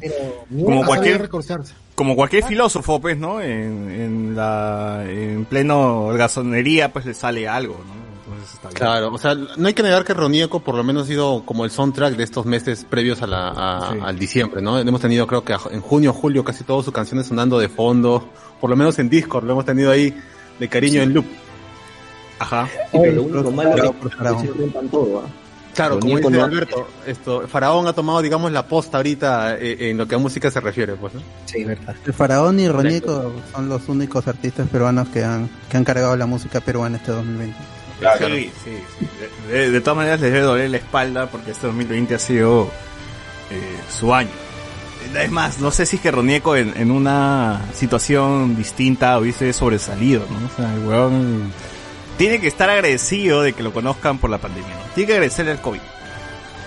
pero 0.00 0.14
como 0.50 0.84
cualquier, 0.84 1.28
como 1.94 2.16
cualquier 2.16 2.44
filósofo, 2.44 3.00
pues, 3.00 3.16
¿no? 3.16 3.40
En, 3.40 3.90
en 3.90 4.36
la, 4.36 5.04
en 5.08 5.44
pleno 5.44 6.06
holgazanería, 6.06 6.92
pues 6.92 7.06
le 7.06 7.14
sale 7.14 7.46
algo, 7.48 7.74
¿no? 7.74 8.06
Entonces 8.34 8.54
está 8.54 8.68
bien. 8.68 8.76
Claro, 8.76 9.14
o 9.14 9.18
sea, 9.18 9.34
no 9.36 9.68
hay 9.68 9.72
que 9.74 9.84
negar 9.84 10.04
que 10.04 10.14
Ronieco 10.14 10.58
por 10.60 10.74
lo 10.74 10.82
menos 10.82 11.04
ha 11.04 11.06
sido 11.06 11.44
como 11.46 11.64
el 11.64 11.70
soundtrack 11.70 12.16
de 12.16 12.24
estos 12.24 12.44
meses 12.44 12.84
previos 12.88 13.22
a 13.22 13.28
la, 13.28 13.48
a- 13.50 13.92
Sí. 13.92 13.98
al 14.02 14.18
diciembre, 14.18 14.60
¿no? 14.60 14.78
Hemos 14.80 15.00
tenido 15.00 15.28
creo 15.28 15.44
que 15.44 15.54
en 15.70 15.80
junio, 15.80 16.12
julio 16.12 16.44
casi 16.44 16.64
todas 16.64 16.84
sus 16.84 16.92
canciones 16.92 17.28
sonando 17.28 17.56
de 17.60 17.68
fondo, 17.68 18.28
por 18.60 18.68
lo 18.68 18.74
menos 18.74 18.98
en 18.98 19.08
Discord 19.08 19.44
lo 19.44 19.52
hemos 19.52 19.64
tenido 19.64 19.92
ahí 19.92 20.12
de 20.58 20.68
cariño 20.68 21.02
en 21.02 21.14
loop. 21.14 21.26
Ajá. 22.38 22.68
Sí, 22.92 22.98
pero 23.00 23.12
lo 23.12 23.22
único 23.22 23.50
malo 23.50 23.72
Claro, 23.74 23.94
es 24.04 24.10
que 24.10 24.16
Faraón. 24.16 24.40
se 24.46 24.52
rompan 24.52 24.88
todo, 24.88 25.20
¿ah? 25.20 25.28
Claro, 25.74 26.00
como 26.00 26.16
dice 26.16 26.40
Alberto, 26.40 26.88
esto, 27.06 27.46
Faraón 27.48 27.86
ha 27.86 27.92
tomado, 27.92 28.22
digamos, 28.22 28.50
la 28.50 28.66
posta 28.66 28.96
ahorita 28.96 29.56
eh, 29.58 29.90
en 29.90 29.98
lo 29.98 30.08
que 30.08 30.14
a 30.14 30.18
música 30.18 30.50
se 30.50 30.58
refiere, 30.60 30.94
pues, 30.94 31.12
¿no? 31.12 31.20
Sí, 31.44 31.64
verdad. 31.64 31.94
El 32.06 32.14
Faraón 32.14 32.58
y 32.60 32.66
Ronieco 32.68 33.34
son 33.52 33.68
los 33.68 33.86
únicos 33.88 34.26
artistas 34.26 34.66
peruanos 34.70 35.08
que 35.08 35.22
han, 35.22 35.50
que 35.70 35.76
han 35.76 35.84
cargado 35.84 36.16
la 36.16 36.24
música 36.24 36.60
peruana 36.60 36.96
este 36.96 37.12
2020. 37.12 37.54
Claro, 38.00 38.26
Sí, 38.28 38.50
sí, 38.64 38.70
sí. 38.98 39.06
De, 39.50 39.54
de- 39.58 39.70
de 39.70 39.80
todas 39.82 39.96
maneras 39.98 40.20
les 40.20 40.32
debe 40.32 40.44
doler 40.46 40.70
la 40.70 40.76
espalda 40.78 41.26
porque 41.30 41.50
este 41.50 41.66
2020 41.66 42.14
ha 42.14 42.18
sido 42.18 42.70
eh, 43.50 43.76
su 43.90 44.14
año. 44.14 44.30
Es 45.14 45.30
más, 45.30 45.60
no 45.60 45.70
sé 45.70 45.84
si 45.86 45.96
es 45.96 46.02
que 46.02 46.10
Ronieco 46.10 46.56
en, 46.56 46.72
en 46.76 46.90
una 46.90 47.62
situación 47.74 48.56
distinta 48.56 49.18
hubiese 49.18 49.52
sobresalido, 49.52 50.24
¿no? 50.30 50.46
O 50.46 50.56
sea, 50.56 50.74
el 50.74 50.84
weón 50.86 51.52
tiene 52.18 52.40
que 52.40 52.48
estar 52.48 52.68
agradecido 52.70 53.42
de 53.42 53.52
que 53.52 53.62
lo 53.62 53.72
conozcan 53.72 54.18
por 54.18 54.30
la 54.30 54.38
pandemia, 54.38 54.74
¿no? 54.74 54.92
Tiene 54.94 55.06
que 55.08 55.12
agradecerle 55.14 55.52
al 55.52 55.60
COVID. 55.60 55.80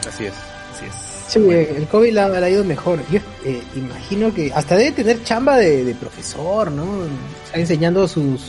Así 0.08 0.26
es. 0.26 0.34
Así 0.76 0.86
es. 0.86 1.10
Sí, 1.28 1.40
el 1.50 1.88
COVID 1.88 2.12
la, 2.12 2.28
la 2.28 2.46
ha 2.46 2.50
ido 2.50 2.64
mejor. 2.64 3.00
Yo 3.12 3.20
eh, 3.46 3.62
imagino 3.76 4.34
que 4.34 4.52
hasta 4.54 4.76
debe 4.76 4.92
tener 4.94 5.24
chamba 5.24 5.58
de, 5.58 5.84
de 5.84 5.94
profesor, 5.94 6.72
¿no? 6.72 7.06
Está 7.46 7.60
enseñando 7.60 8.08
sus... 8.08 8.42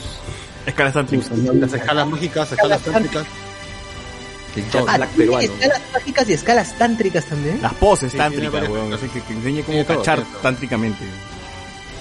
Escalas 0.66 0.94
sus 0.94 1.28
Las 1.54 1.72
escalas 1.72 2.06
mágicas, 2.06 2.52
escalas 2.52 2.80
tántricas. 2.82 3.26
Ah, 4.86 4.96
Black 4.96 5.10
¿tiene 5.10 5.30
peruano. 5.30 5.40
escalas 5.54 5.80
mágicas 5.92 6.28
y 6.28 6.32
escalas 6.32 6.78
tántricas 6.78 7.24
también. 7.26 7.62
Las 7.62 7.74
poses 7.74 8.12
Sí, 8.12 8.18
tántricas, 8.18 8.68
weón. 8.68 8.92
Así 8.92 9.08
que, 9.08 9.20
que 9.22 9.32
enseñe 9.32 9.62
cómo 9.62 9.84
todo, 9.84 9.98
cachar 9.98 10.24
tántricamente. 10.42 11.04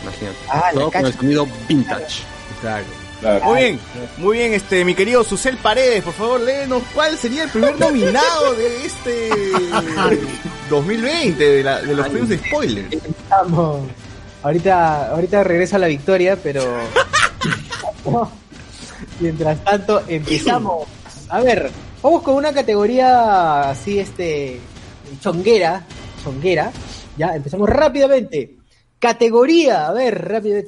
Imagínate. 0.01 0.38
Ah, 0.50 0.72
Todo 0.74 0.91
con 0.91 1.06
el 1.06 1.13
sonido 1.13 1.48
vintage. 1.68 2.24
Claro. 2.62 2.86
Claro. 3.19 3.45
Muy 3.45 3.59
bien, 3.59 3.79
muy 4.17 4.38
bien, 4.38 4.53
este, 4.53 4.85
mi 4.85 4.95
querido 4.95 5.23
Susel 5.23 5.57
Paredes, 5.57 6.03
por 6.03 6.13
favor, 6.13 6.41
léenos 6.41 6.83
cuál 6.93 7.17
sería 7.17 7.43
el 7.43 7.49
primer 7.49 7.79
nominado 7.79 8.53
de 8.55 8.85
este 8.85 9.29
2020, 10.69 11.43
de, 11.43 11.63
la, 11.63 11.81
de 11.81 11.95
los 11.95 12.07
premios 12.07 12.29
de 12.29 12.38
spoiler. 12.38 12.85
Vamos. 13.29 13.81
Ahorita, 14.41 15.11
ahorita 15.11 15.43
regresa 15.43 15.77
la 15.77 15.88
victoria, 15.88 16.38
pero... 16.41 16.63
Mientras 19.19 19.63
tanto, 19.63 20.01
empezamos. 20.07 20.88
A 21.27 21.41
ver, 21.41 21.69
vamos 22.01 22.23
con 22.23 22.35
una 22.35 22.53
categoría 22.53 23.69
así, 23.69 23.99
este, 23.99 24.59
chonguera, 25.19 25.83
chonguera. 26.23 26.71
Ya, 27.17 27.35
empezamos 27.35 27.69
rápidamente. 27.69 28.59
Categoría, 29.00 29.88
a 29.88 29.94
ver, 29.94 30.27
rápido, 30.27 30.62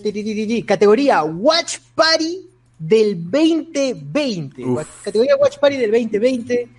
categoría 0.66 1.24
Watch 1.24 1.80
Party 1.94 2.48
del 2.80 3.30
2020. 3.30 4.66
Uf. 4.66 5.04
Categoría 5.04 5.36
Watch 5.36 5.58
Party 5.60 5.78
del 5.78 5.92
2020. 5.92 6.70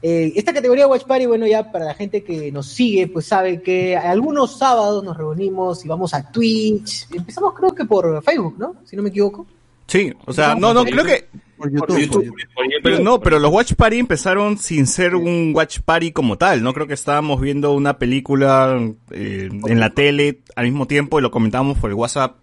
Eh, 0.00 0.32
esta 0.36 0.52
categoría 0.52 0.86
Watch 0.86 1.04
Party, 1.04 1.26
bueno, 1.26 1.46
ya 1.46 1.72
para 1.72 1.86
la 1.86 1.94
gente 1.94 2.22
que 2.22 2.52
nos 2.52 2.68
sigue, 2.68 3.08
pues 3.08 3.26
sabe 3.26 3.62
que 3.62 3.96
algunos 3.96 4.58
sábados 4.58 5.02
nos 5.02 5.16
reunimos 5.16 5.84
y 5.84 5.88
vamos 5.88 6.12
a 6.14 6.30
Twitch. 6.30 7.08
Empezamos 7.12 7.54
creo 7.54 7.74
que 7.74 7.84
por 7.84 8.22
Facebook, 8.22 8.56
¿no? 8.58 8.76
Si 8.84 8.94
no 8.94 9.02
me 9.02 9.08
equivoco. 9.08 9.46
Sí, 9.88 10.12
o 10.26 10.32
sea, 10.32 10.54
no, 10.54 10.72
no, 10.72 10.84
creo 10.84 11.04
que, 11.04 11.28
Por 11.56 11.70
YouTube. 11.72 11.80
Por 11.80 11.88
por 11.88 11.98
YouTube. 11.98 12.24
YouTube. 12.24 12.34
por 12.54 12.64
YouTube. 12.66 12.80
pero 12.84 12.98
no, 13.00 13.20
pero 13.20 13.38
los 13.40 13.50
Watch 13.52 13.72
Party 13.74 13.98
empezaron 13.98 14.58
sin 14.58 14.86
ser 14.86 15.16
un 15.16 15.52
Watch 15.54 15.80
Party 15.84 16.12
como 16.12 16.36
tal, 16.38 16.62
no 16.62 16.72
creo 16.74 16.86
que 16.86 16.94
estábamos 16.94 17.40
viendo 17.40 17.72
una 17.72 17.98
película 17.98 18.78
eh, 19.10 19.48
en 19.50 19.80
la 19.80 19.90
tele 19.90 20.40
al 20.54 20.66
mismo 20.66 20.86
tiempo 20.86 21.18
y 21.18 21.22
lo 21.22 21.30
comentábamos 21.32 21.78
por 21.78 21.90
el 21.90 21.94
WhatsApp 21.94 22.36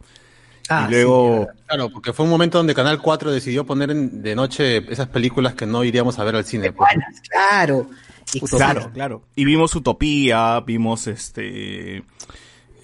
Ah, 0.67 0.87
y 0.87 0.91
luego, 0.93 1.47
Claro, 1.67 1.91
porque 1.91 2.11
fue 2.11 2.25
un 2.25 2.31
momento 2.31 2.57
donde 2.57 2.73
Canal 2.73 2.99
4 2.99 3.31
decidió 3.31 3.65
poner 3.67 3.91
en- 3.91 4.23
de 4.23 4.33
noche 4.35 4.77
esas 4.91 5.07
películas 5.07 5.53
que 5.53 5.67
no 5.67 5.83
iríamos 5.83 6.17
a 6.17 6.23
ver 6.23 6.35
al 6.37 6.43
cine. 6.43 6.71
pues. 6.71 6.89
Buenas, 6.91 7.21
claro. 7.29 7.87
claro, 8.49 8.91
claro, 8.91 9.21
y 9.35 9.45
vimos 9.45 9.75
Utopía, 9.75 10.59
vimos 10.61 11.05
este, 11.05 12.01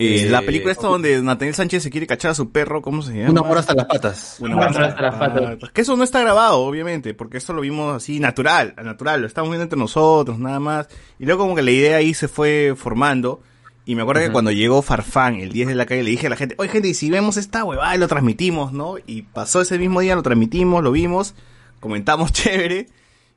eh, 0.01 0.23
Eh, 0.23 0.29
la 0.29 0.41
película 0.41 0.71
esta 0.71 0.87
donde 0.87 1.21
Nathaniel 1.21 1.55
Sánchez 1.55 1.83
se 1.83 1.89
quiere 1.89 2.07
cachar 2.07 2.31
a 2.31 2.33
su 2.35 2.51
perro, 2.51 2.81
¿cómo 2.81 3.01
se 3.01 3.13
llama? 3.13 3.31
Un 3.31 3.37
amor 3.37 3.57
hasta 3.57 3.73
las 3.73 3.85
patas. 3.85 4.37
Mano 4.39 4.57
mano 4.57 4.79
hasta 4.79 5.01
las 5.01 5.15
patas. 5.15 5.71
Que 5.71 5.81
eso 5.81 5.95
no 5.95 6.03
está 6.03 6.21
grabado, 6.21 6.59
obviamente, 6.59 7.13
porque 7.13 7.37
esto 7.37 7.53
lo 7.53 7.61
vimos 7.61 7.95
así 7.95 8.19
natural, 8.19 8.73
al 8.77 8.85
natural, 8.85 9.21
lo 9.21 9.27
estamos 9.27 9.49
viendo 9.49 9.63
entre 9.63 9.79
nosotros, 9.79 10.39
nada 10.39 10.59
más. 10.59 10.87
Y 11.19 11.25
luego 11.25 11.43
como 11.43 11.55
que 11.55 11.61
la 11.61 11.71
idea 11.71 11.97
ahí 11.97 12.13
se 12.13 12.27
fue 12.27 12.73
formando. 12.75 13.41
Y 13.83 13.95
me 13.95 14.03
acuerdo 14.03 14.21
que 14.21 14.31
cuando 14.31 14.51
llegó 14.51 14.81
Farfán, 14.81 15.35
el 15.35 15.51
10 15.51 15.69
de 15.69 15.75
la 15.75 15.85
calle, 15.85 16.03
le 16.03 16.11
dije 16.11 16.27
a 16.27 16.29
la 16.29 16.35
gente, 16.35 16.55
oye 16.59 16.69
gente, 16.69 16.87
y 16.87 16.93
si 16.93 17.09
vemos 17.09 17.37
esta 17.37 17.63
huevada 17.63 17.95
y 17.95 17.97
lo 17.97 18.07
transmitimos, 18.07 18.73
¿no? 18.73 18.95
Y 19.07 19.23
pasó 19.23 19.59
ese 19.61 19.79
mismo 19.79 20.01
día, 20.01 20.15
lo 20.15 20.21
transmitimos, 20.21 20.83
lo 20.83 20.91
vimos, 20.91 21.33
comentamos 21.79 22.31
chévere, 22.33 22.89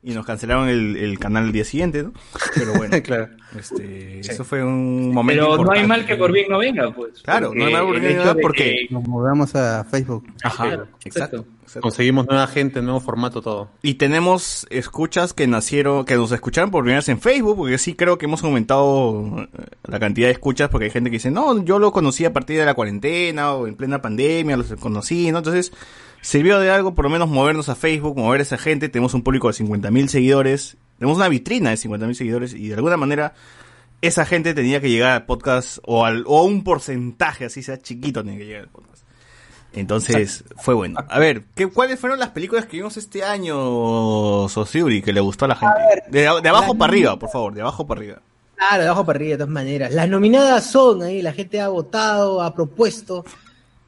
y 0.04 0.12
nos 0.12 0.26
cancelaron 0.26 0.68
el, 0.68 0.96
el 0.96 1.18
canal 1.18 1.44
el 1.46 1.52
día 1.52 1.64
siguiente, 1.64 2.02
¿no? 2.02 2.12
Pero 2.54 2.74
bueno, 2.74 2.96
claro. 3.02 3.28
este, 3.58 4.20
eso 4.20 4.44
fue 4.44 4.62
un 4.62 5.12
momento 5.14 5.48
Pero 5.52 5.64
no 5.64 5.72
hay 5.72 5.86
mal 5.86 6.04
que 6.04 6.16
por 6.16 6.30
bien 6.30 6.46
no 6.50 6.58
venga, 6.58 6.90
pues. 6.94 7.22
Claro, 7.22 7.52
no 7.54 7.64
hay 7.64 7.72
mal 7.72 7.84
por 7.84 8.00
bien 8.00 8.12
no 8.12 8.18
venga 8.20 8.34
de 8.34 8.42
porque- 8.42 8.86
que- 8.88 8.94
Nos 8.94 9.04
movemos 9.08 9.54
a 9.54 9.84
Facebook. 9.84 10.26
Ajá, 10.42 10.64
Claro, 10.64 10.82
exacto. 11.04 11.06
exacto. 11.06 11.36
exacto. 11.62 11.80
Conseguimos 11.80 12.26
nueva 12.28 12.46
gente, 12.46 12.82
nuevo 12.82 13.00
formato, 13.00 13.40
todo. 13.40 13.70
Y 13.82 13.94
tenemos 13.94 14.66
escuchas 14.70 15.32
que 15.32 15.46
nacieron, 15.46 16.04
que 16.04 16.16
nos 16.16 16.30
escucharon 16.32 16.70
por 16.70 16.82
primera 16.82 16.98
vez 16.98 17.08
en 17.08 17.20
Facebook, 17.20 17.56
porque 17.56 17.78
sí 17.78 17.94
creo 17.94 18.18
que 18.18 18.26
hemos 18.26 18.44
aumentado 18.44 19.24
eh, 19.38 19.48
la 19.88 19.98
cantidad 19.98 20.28
de 20.28 20.32
escuchas, 20.32 20.68
porque 20.68 20.84
hay 20.86 20.90
gente 20.90 21.10
que 21.10 21.16
dice, 21.16 21.30
no, 21.30 21.64
yo 21.64 21.78
lo 21.78 21.92
conocí 21.92 22.24
a 22.26 22.32
partir 22.32 22.58
de 22.58 22.66
la 22.66 22.74
cuarentena 22.74 23.54
o 23.54 23.66
en 23.66 23.74
plena 23.74 24.02
pandemia, 24.02 24.56
los 24.56 24.72
conocí, 24.74 25.32
¿no? 25.32 25.38
Entonces, 25.38 25.72
sirvió 26.24 26.58
de 26.58 26.70
algo 26.70 26.94
por 26.94 27.04
lo 27.04 27.10
menos 27.10 27.28
movernos 27.28 27.68
a 27.68 27.74
Facebook, 27.74 28.16
mover 28.16 28.40
a 28.40 28.42
esa 28.42 28.56
gente, 28.56 28.88
tenemos 28.88 29.12
un 29.12 29.22
público 29.22 29.48
de 29.48 29.54
50.000 29.62 30.08
seguidores, 30.08 30.78
tenemos 30.98 31.18
una 31.18 31.28
vitrina 31.28 31.68
de 31.68 31.76
50.000 31.76 32.14
seguidores 32.14 32.54
y 32.54 32.68
de 32.68 32.74
alguna 32.74 32.96
manera 32.96 33.34
esa 34.00 34.24
gente 34.24 34.54
tenía 34.54 34.80
que 34.80 34.88
llegar 34.88 35.12
al 35.12 35.26
podcast 35.26 35.78
o, 35.84 36.06
al, 36.06 36.24
o 36.26 36.38
a 36.38 36.42
un 36.42 36.64
porcentaje, 36.64 37.44
así 37.44 37.62
sea 37.62 37.78
chiquito, 37.78 38.24
tenía 38.24 38.38
que 38.38 38.46
llegar 38.46 38.62
al 38.62 38.68
podcast. 38.70 39.04
Entonces, 39.74 40.44
fue 40.56 40.72
bueno. 40.72 41.04
A 41.08 41.18
ver, 41.18 41.44
¿qué, 41.54 41.66
¿cuáles 41.66 42.00
fueron 42.00 42.18
las 42.18 42.30
películas 42.30 42.64
que 42.66 42.78
vimos 42.78 42.96
este 42.96 43.22
año, 43.22 44.48
Sosiuri, 44.48 45.02
que 45.02 45.12
le 45.12 45.20
gustó 45.20 45.44
a 45.44 45.48
la 45.48 45.56
gente? 45.56 46.04
de, 46.10 46.20
de 46.20 46.48
abajo 46.48 46.74
para 46.78 46.90
arriba, 46.90 47.18
por 47.18 47.28
favor, 47.28 47.54
de 47.54 47.60
abajo 47.60 47.86
para 47.86 48.00
arriba. 48.00 48.22
Claro, 48.54 48.82
de 48.82 48.88
abajo 48.88 49.04
para 49.04 49.16
arriba, 49.18 49.30
de 49.32 49.38
todas 49.38 49.52
maneras. 49.52 49.92
Las 49.92 50.08
nominadas 50.08 50.64
son, 50.70 51.02
ahí 51.02 51.20
la 51.20 51.32
gente 51.32 51.60
ha 51.60 51.68
votado, 51.68 52.40
ha 52.40 52.54
propuesto. 52.54 53.24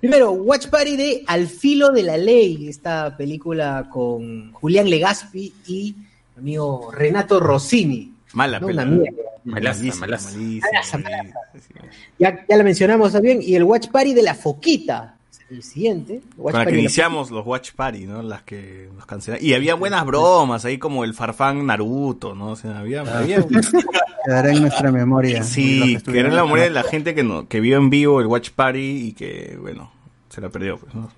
Primero, 0.01 0.33
Watch 0.33 0.69
Party 0.69 0.97
de 0.97 1.25
Al 1.27 1.47
filo 1.47 1.91
de 1.91 2.03
la 2.03 2.17
ley, 2.17 2.69
esta 2.69 3.17
película 3.17 3.89
con 3.91 4.53
Julián 4.53 4.89
Legaspi 4.91 5.53
y 5.67 5.95
mi 6.37 6.41
amigo 6.57 6.91
Renato 6.93 7.41
Rossini. 7.41 8.13
Mala 8.35 8.61
No, 8.61 8.67
película. 8.67 9.11
Malísima, 9.45 9.95
malaza. 9.97 10.31
malísima, 10.33 10.67
Malaza, 10.73 10.99
malísima. 10.99 11.81
Ya, 12.19 12.45
ya 12.49 12.57
la 12.57 12.65
mencionamos 12.65 13.13
también. 13.13 13.41
Y 13.41 13.55
el 13.55 13.65
Watch 13.65 13.89
Party 13.89 14.13
de 14.13 14.23
la 14.23 14.35
Foquita, 14.35 15.16
el 15.51 15.63
siguiente. 15.63 16.23
Watch 16.37 16.53
Con 16.53 16.61
la 16.61 16.65
Party 16.65 16.73
que 16.73 16.79
iniciamos 16.81 17.31
los 17.31 17.47
Watch 17.47 17.73
Party, 17.73 18.07
¿no? 18.07 18.23
Las 18.23 18.43
que 18.43 18.89
nos 18.95 19.07
cancelaron. 19.07 19.45
Y 19.45 19.55
había 19.55 19.75
buenas 19.75 20.05
bromas 20.05 20.65
ahí 20.65 20.79
como 20.79 21.05
el 21.05 21.15
farfán 21.15 21.67
Naruto, 21.67 22.35
¿no? 22.35 22.51
O 22.51 22.57
sea, 22.57 22.79
había... 22.79 23.03
había 23.03 23.45
Quedará 24.25 24.51
en 24.51 24.63
nuestra 24.63 24.91
memoria. 24.91 25.45
Sí, 25.45 25.99
que 26.05 26.19
era 26.19 26.31
la 26.31 26.43
memoria 26.43 26.65
de 26.65 26.71
la 26.71 26.83
gente 26.83 27.15
que, 27.15 27.23
no, 27.23 27.47
que 27.47 27.61
vio 27.61 27.77
en 27.77 27.91
vivo 27.91 28.21
el 28.21 28.27
Watch 28.27 28.51
Party 28.51 29.09
y 29.09 29.13
que, 29.13 29.57
bueno, 29.61 29.93
se 30.29 30.41
la 30.41 30.49
perdió, 30.49 30.79
pues, 30.79 30.93
¿no? 30.95 31.11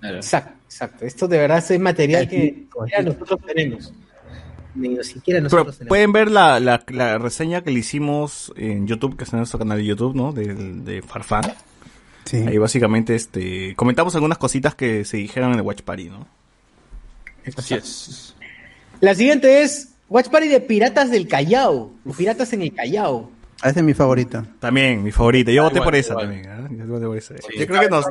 Claro. 0.00 0.16
Exacto, 0.16 0.54
exacto. 0.64 1.04
Esto 1.04 1.28
de 1.28 1.38
verdad 1.38 1.58
es 1.58 1.80
material 1.80 2.26
que 2.28 2.36
ni 2.36 2.66
siquiera 2.66 3.02
nosotros 3.02 3.40
tenemos. 3.46 3.92
Ni 4.74 5.04
siquiera 5.04 5.40
nosotros 5.40 5.80
pueden 5.86 6.12
ver 6.12 6.30
la, 6.30 6.58
la, 6.58 6.82
la 6.88 7.18
reseña 7.18 7.62
que 7.62 7.70
le 7.70 7.80
hicimos 7.80 8.52
en 8.56 8.86
YouTube, 8.86 9.16
que 9.16 9.24
está 9.24 9.36
en 9.36 9.40
nuestro 9.40 9.58
canal 9.58 9.78
de 9.78 9.84
YouTube, 9.84 10.16
¿no? 10.16 10.32
De, 10.32 10.54
de 10.54 11.02
Farfán. 11.02 11.44
Sí. 12.24 12.38
Ahí 12.38 12.58
básicamente 12.58 13.14
este 13.14 13.74
comentamos 13.76 14.14
algunas 14.14 14.38
cositas 14.38 14.74
que 14.74 15.04
se 15.04 15.18
dijeron 15.18 15.52
en 15.52 15.56
el 15.58 15.62
Watch 15.62 15.82
Party, 15.82 16.08
¿no? 16.10 16.26
Así 17.56 17.74
es. 17.74 18.34
La 19.00 19.14
siguiente 19.14 19.62
es 19.62 19.90
Watch 20.08 20.28
Party 20.28 20.48
de 20.48 20.60
Piratas 20.60 21.10
del 21.10 21.28
Callao. 21.28 21.92
O 22.06 22.12
Piratas 22.12 22.52
en 22.54 22.62
el 22.62 22.72
Callao. 22.72 23.30
Ah, 23.60 23.70
Esa 23.70 23.80
es 23.80 23.84
mi 23.84 23.94
favorita. 23.94 24.44
También, 24.60 25.02
mi 25.02 25.10
favorita. 25.12 25.52
Yo 25.52 25.62
voté 25.64 25.76
igual, 25.76 25.84
por 25.86 25.94
esa 25.96 26.12
igual. 26.12 26.26
también. 26.26 26.44
¿eh? 26.46 26.84
Yo 26.86 26.86
voté 26.86 27.06
por 27.06 27.16
esa. 27.18 27.34
Sí. 27.36 27.58
Yo 27.58 27.66
creo 27.66 27.80
que 27.82 27.88
nos, 27.88 28.06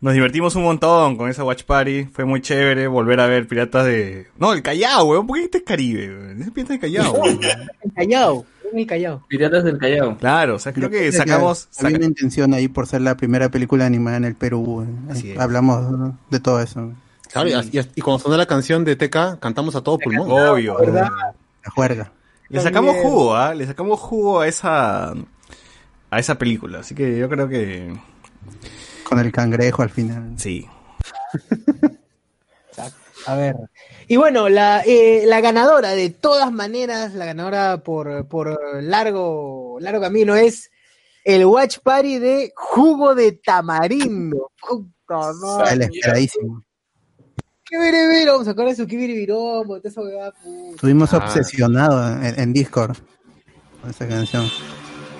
Nos 0.00 0.14
divertimos 0.14 0.54
un 0.56 0.62
montón 0.62 1.16
con 1.16 1.28
esa 1.30 1.44
Watch 1.44 1.64
Party. 1.64 2.04
Fue 2.04 2.24
muy 2.24 2.40
chévere 2.40 2.86
volver 2.86 3.18
a 3.20 3.26
ver 3.26 3.46
piratas 3.48 3.86
de. 3.86 4.26
No, 4.38 4.52
el 4.54 4.62
Callao, 4.62 5.04
weón. 5.06 5.26
¿Por 5.26 5.38
qué 5.38 5.44
este 5.44 5.58
es 5.58 5.64
Caribe? 5.64 6.08
weón? 6.08 6.42
Es 6.42 6.50
pirata 6.50 6.72
del 6.74 6.80
Callao. 6.80 7.24
El 7.26 7.92
Callao, 7.94 8.46
en 8.74 8.80
el 8.80 8.86
Callao. 8.86 9.24
Piratas 9.28 9.64
del 9.64 9.78
Callao. 9.78 10.16
Claro, 10.18 10.56
o 10.56 10.58
sea, 10.58 10.72
creo 10.72 10.90
que 10.90 11.10
sacamos. 11.12 11.68
Había 11.78 11.90
saca- 11.90 11.96
una 11.96 12.04
intención 12.06 12.54
ahí 12.54 12.68
por 12.68 12.86
ser 12.86 13.00
la 13.00 13.16
primera 13.16 13.48
película 13.48 13.86
animada 13.86 14.16
en 14.18 14.24
el 14.24 14.34
Perú. 14.34 14.82
eh. 14.82 15.12
Así 15.12 15.30
es. 15.32 15.38
Hablamos 15.38 16.12
de 16.30 16.40
todo 16.40 16.60
eso. 16.60 16.92
Claro, 17.32 17.48
y, 17.48 18.00
cuando 18.00 18.22
sonó 18.22 18.36
la 18.36 18.46
canción 18.46 18.84
de 18.84 18.94
TK, 18.96 19.38
cantamos 19.40 19.74
a 19.74 19.82
todo 19.82 19.98
pulmón. 19.98 20.30
Obvio. 20.30 20.76
¿Verdad? 20.78 21.08
La 21.64 21.70
juerga. 21.74 22.12
Le 22.48 22.60
sacamos 22.60 22.94
jugo, 23.02 23.34
¿ah? 23.34 23.54
Le 23.54 23.66
sacamos 23.66 23.98
jugo 23.98 24.40
a 24.40 24.46
esa. 24.48 25.12
a 26.10 26.18
esa 26.18 26.38
película. 26.38 26.80
Así 26.80 26.94
que 26.94 27.18
yo 27.18 27.28
creo 27.28 27.48
que. 27.48 27.92
Con 29.08 29.18
el 29.18 29.32
cangrejo 29.32 29.82
al 29.82 29.90
final. 29.90 30.34
Sí. 30.36 30.66
A 33.26 33.34
ver. 33.36 33.56
Y 34.08 34.16
bueno, 34.16 34.48
la, 34.48 34.82
eh, 34.86 35.24
la 35.26 35.40
ganadora, 35.40 35.90
de 35.90 36.10
todas 36.10 36.52
maneras, 36.52 37.14
la 37.14 37.24
ganadora 37.26 37.78
por, 37.82 38.26
por 38.28 38.82
largo, 38.82 39.78
largo 39.80 40.00
camino 40.00 40.34
es 40.36 40.70
el 41.24 41.46
Watch 41.46 41.78
Party 41.82 42.18
de 42.18 42.52
Jugo 42.54 43.14
de 43.14 43.32
Tamarindo. 43.32 44.52
Puta 44.60 45.32
madre. 45.40 45.72
El 45.72 45.82
esperadísimo. 45.82 46.64
Qué 47.64 47.78
viribiro, 47.78 48.32
vamos 48.32 48.46
a 48.46 48.50
sacar 48.50 48.66
de 48.66 48.74
su 48.76 48.86
puta. 50.42 50.74
Estuvimos 50.74 51.12
Ah. 51.14 51.18
obsesionados 51.18 52.22
en, 52.24 52.40
en 52.40 52.52
Discord 52.52 52.96
con 53.80 53.90
esa 53.90 54.06
canción. 54.06 54.44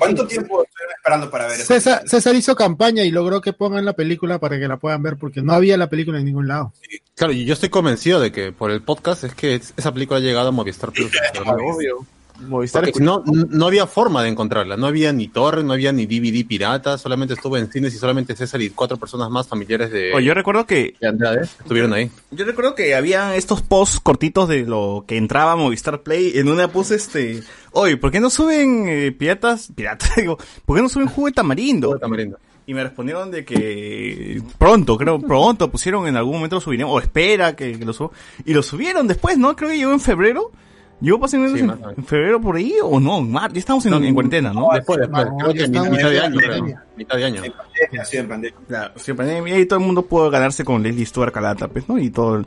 ¿Cuánto 0.05 0.27
tiempo 0.27 0.63
estuvieron 0.63 0.95
esperando 0.97 1.31
para 1.31 1.47
ver 1.47 1.57
eso? 1.61 1.67
César, 1.67 2.03
César 2.07 2.35
hizo 2.35 2.55
campaña 2.57 3.05
y 3.05 3.11
logró 3.11 3.41
que 3.41 3.53
pongan 3.53 3.85
la 3.85 3.93
película 3.95 4.39
para 4.39 4.59
que 4.59 4.69
la 4.69 4.77
puedan 4.79 5.03
ver 5.03 5.17
porque 5.17 5.43
no 5.43 5.53
había 5.53 5.77
la 5.77 5.89
película 5.89 6.19
en 6.19 6.25
ningún 6.25 6.49
lado. 6.49 6.73
Claro, 7.15 7.33
y 7.33 7.45
yo 7.45 7.55
estoy 7.55 7.69
convencido 7.69 8.21
de 8.21 8.33
que 8.33 8.53
por 8.53 8.71
el 8.71 8.83
podcast 8.83 9.25
es 9.25 9.35
que 9.35 9.55
es- 9.57 9.75
esa 9.77 9.93
película 9.93 10.19
ha 10.19 10.23
llegado 10.23 10.49
a 10.49 10.53
Movistar 10.53 10.91
Plus. 10.93 11.11
¿verdad? 11.35 11.55
Obvio. 11.65 12.07
Movistar 12.41 12.91
no, 13.01 13.23
no 13.25 13.67
había 13.67 13.87
forma 13.87 14.23
de 14.23 14.29
encontrarla. 14.29 14.77
No 14.77 14.87
había 14.87 15.13
ni 15.13 15.29
torre, 15.29 15.63
no 15.63 15.73
había 15.73 15.93
ni 15.93 16.07
DVD 16.07 16.47
pirata. 16.47 16.99
Solamente 16.99 17.35
estuvo 17.35 17.57
en 17.57 17.71
cines 17.71 17.95
y 17.95 17.99
solamente 17.99 18.35
César 18.35 18.61
y 18.61 18.71
cuatro 18.71 18.97
personas 18.97 19.31
más 19.31 19.47
familiares 19.47 19.91
de, 19.91 20.13
Oye, 20.13 20.27
yo 20.27 20.35
recuerdo 20.35 20.67
que 20.67 20.95
de 21.01 21.09
Andrade 21.09 21.43
estuvieron 21.43 21.93
ahí. 21.93 22.11
Yo 22.33 22.45
recuerdo 22.45 22.75
que 22.75 22.95
había 22.95 23.37
estos 23.37 23.63
posts 23.63 24.01
cortitos 24.01 24.49
de 24.49 24.63
lo 24.63 25.05
que 25.07 25.17
entraba 25.17 25.55
Movistar 25.55 26.03
Play. 26.03 26.33
En 26.35 26.49
una 26.49 26.69
puse 26.69 26.97
este. 26.97 27.43
Oye, 27.71 27.97
¿por 27.97 28.11
qué 28.11 28.19
no 28.19 28.31
suben 28.31 28.89
eh, 28.89 29.13
piratas? 29.13 29.71
Piratas, 29.75 30.15
digo. 30.17 30.37
¿Por 30.65 30.77
qué 30.77 30.83
no 30.83 30.89
suben 30.89 31.07
jugo 31.07 31.29
de 31.29 31.35
tamarindo? 31.35 31.97
Tamarindo. 31.99 32.39
Y 32.67 32.75
me 32.75 32.83
respondieron 32.83 33.31
de 33.31 33.45
que 33.45 34.43
pronto, 34.59 34.97
creo, 34.97 35.21
pronto 35.21 35.71
pusieron 35.71 36.09
en 36.09 36.17
algún 36.17 36.37
momento 36.37 36.57
lo 36.57 36.61
subiremos. 36.61 36.95
O 36.95 36.99
espera 36.99 37.55
que, 37.55 37.79
que 37.79 37.85
lo 37.85 37.93
suban. 37.93 38.11
Y 38.45 38.55
lo 38.55 38.63
subieron 38.63 39.07
después, 39.07 39.39
¿no? 39.39 39.55
Creo 39.55 39.71
que 39.71 39.77
llegó 39.77 39.93
en 39.93 40.01
febrero. 40.01 40.51
Llegó 41.01 41.19
más 41.19 41.35
o 41.35 41.39
menos 41.39 41.59
Sí, 41.59 41.67
en, 41.97 42.05
febrero 42.05 42.41
por 42.41 42.57
ahí 42.57 42.75
o 42.83 42.99
no, 43.01 43.19
en 43.19 43.31
mar- 43.31 43.53
ya 43.53 43.59
estamos 43.59 43.85
en, 43.87 43.91
No, 43.93 43.97
en 44.03 44.15
cuarentena, 44.15 44.53
¿no? 44.53 44.69
Después, 44.73 44.99
después. 45.01 45.27
No, 45.27 45.37
Creo 45.39 45.53
que 45.53 45.59
ya 45.61 45.67
mitad, 45.69 45.85
estamos 45.85 45.99
de 46.13 46.21
año, 46.21 46.37
creo. 46.39 46.51
pandemia. 46.51 46.85
Mitad 46.97 47.17
de 47.17 47.25
año. 47.25 47.45
En 47.45 47.53
pandemia, 47.53 48.05
sí, 48.05 48.17
en 48.17 48.29
pandemia. 48.29 48.59
Claro, 48.69 48.93
sí, 48.97 49.13
pandemia, 49.13 49.59
y 49.59 49.67
todo 49.67 49.79
el 49.81 49.85
mundo 49.85 50.03
pudo 50.07 50.31
ganarse 50.31 50.65
con 50.65 50.83
Leslie 50.83 51.05
Stuart 51.07 51.33
Calata, 51.35 51.69
pues, 51.69 51.89
¿no? 51.89 51.99
Y 51.99 52.11
todo, 52.11 52.37
el- 52.37 52.47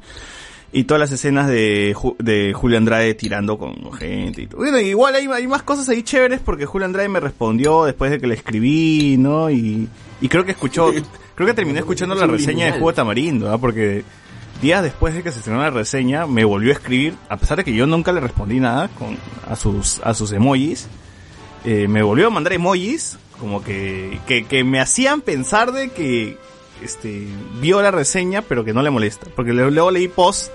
y 0.71 0.83
todas 0.85 0.99
las 0.99 1.11
escenas 1.11 1.47
de, 1.47 1.93
Ju- 1.95 2.15
de 2.17 2.53
Julio 2.53 2.77
Andrade 2.77 3.13
tirando 3.13 3.57
con 3.57 3.91
gente 3.93 4.41
y 4.43 4.47
todo. 4.47 4.59
Bueno, 4.61 4.79
igual 4.79 5.15
hay, 5.15 5.25
hay 5.27 5.47
más 5.47 5.63
cosas 5.63 5.87
ahí 5.89 6.03
chéveres 6.03 6.39
porque 6.43 6.65
Julio 6.65 6.85
Andrade 6.85 7.09
me 7.09 7.19
respondió 7.19 7.85
después 7.85 8.11
de 8.11 8.19
que 8.19 8.27
le 8.27 8.35
escribí, 8.35 9.17
¿no? 9.17 9.49
Y, 9.51 9.87
y 10.19 10.27
creo 10.29 10.43
que 10.45 10.51
escuchó, 10.51 10.91
creo 11.35 11.47
que 11.47 11.53
terminé 11.53 11.79
escuchando 11.79 12.15
la 12.15 12.27
reseña 12.27 12.65
de 12.65 12.71
Jugo 12.73 12.89
de 12.89 12.95
Tamarindo, 12.95 13.51
¿ah? 13.51 13.57
Porque 13.57 14.03
días 14.61 14.83
después 14.83 15.13
de 15.13 15.23
que 15.23 15.31
se 15.31 15.39
estrenó 15.39 15.61
la 15.61 15.69
reseña 15.69 16.25
me 16.27 16.43
volvió 16.45 16.71
a 16.71 16.73
escribir, 16.73 17.15
a 17.29 17.37
pesar 17.37 17.57
de 17.57 17.63
que 17.63 17.73
yo 17.73 17.85
nunca 17.87 18.11
le 18.11 18.19
respondí 18.19 18.59
nada 18.59 18.87
con, 18.89 19.17
a 19.49 19.55
sus, 19.55 19.99
a 20.03 20.13
sus 20.13 20.31
emojis, 20.31 20.87
eh, 21.65 21.87
me 21.87 22.01
volvió 22.03 22.27
a 22.27 22.29
mandar 22.29 22.53
emojis 22.53 23.17
como 23.39 23.63
que, 23.63 24.19
que, 24.27 24.45
que 24.45 24.63
me 24.63 24.79
hacían 24.79 25.21
pensar 25.21 25.71
de 25.71 25.89
que 25.89 26.37
este 26.83 27.27
vio 27.59 27.81
la 27.81 27.91
reseña 27.91 28.41
pero 28.41 28.63
que 28.65 28.73
no 28.73 28.81
le 28.81 28.89
molesta. 28.89 29.27
Porque 29.35 29.53
luego 29.53 29.91
leí 29.91 30.07
post 30.07 30.51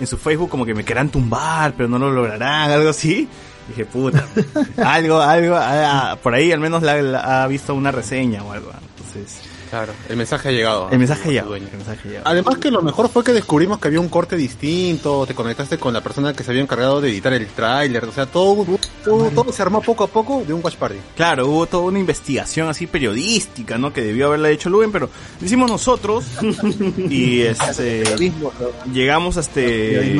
en 0.00 0.06
su 0.06 0.16
Facebook 0.16 0.50
como 0.50 0.64
que 0.66 0.74
me 0.74 0.84
querrán 0.84 1.08
tumbar 1.10 1.74
pero 1.76 1.88
no 1.88 1.98
lo 1.98 2.10
lograrán, 2.12 2.70
algo 2.70 2.90
así. 2.90 3.28
dije, 3.68 3.84
puta, 3.84 4.26
algo, 4.84 5.20
algo, 5.20 5.56
ah, 5.58 6.18
por 6.22 6.34
ahí 6.34 6.50
al 6.52 6.60
menos 6.60 6.82
la, 6.82 7.00
la- 7.00 7.44
ha 7.44 7.46
visto 7.46 7.74
una 7.74 7.92
reseña 7.92 8.42
o 8.42 8.52
algo. 8.52 8.70
Entonces, 8.96 9.40
Claro, 9.74 9.92
el 10.08 10.16
mensaje 10.16 10.50
ha 10.50 10.52
llegado. 10.52 10.88
el 10.92 10.98
mensaje 11.00 11.22
a 11.22 11.26
su 11.26 11.32
ya, 11.32 11.42
dueño. 11.42 11.66
el 11.72 11.76
mensaje 11.78 12.12
ya. 12.12 12.22
Además 12.24 12.58
que 12.58 12.70
lo 12.70 12.80
mejor 12.80 13.08
fue 13.08 13.24
que 13.24 13.32
descubrimos 13.32 13.80
que 13.80 13.88
había 13.88 13.98
un 13.98 14.08
corte 14.08 14.36
distinto, 14.36 15.26
te 15.26 15.34
conectaste 15.34 15.78
con 15.78 15.92
la 15.92 16.00
persona 16.00 16.32
que 16.32 16.44
se 16.44 16.52
había 16.52 16.62
encargado 16.62 17.00
de 17.00 17.10
editar 17.10 17.32
el 17.32 17.46
tráiler, 17.48 18.04
o 18.04 18.12
sea, 18.12 18.26
todo, 18.26 18.64
todo, 19.04 19.30
todo 19.30 19.52
se 19.52 19.62
armó 19.62 19.80
poco 19.82 20.04
a 20.04 20.06
poco 20.06 20.44
de 20.46 20.52
un 20.52 20.60
watch 20.62 20.76
party. 20.76 20.98
Claro, 21.16 21.48
hubo 21.48 21.66
toda 21.66 21.82
una 21.84 21.98
investigación 21.98 22.68
así 22.68 22.86
periodística, 22.86 23.76
¿no? 23.76 23.92
Que 23.92 24.02
debió 24.02 24.28
haberla 24.28 24.50
hecho 24.50 24.70
Luen, 24.70 24.92
pero 24.92 25.10
lo 25.40 25.44
hicimos 25.46 25.68
nosotros 25.68 26.24
y 27.10 27.40
este 27.40 28.04
llegamos 28.92 29.36
a 29.36 29.40
este 29.40 30.16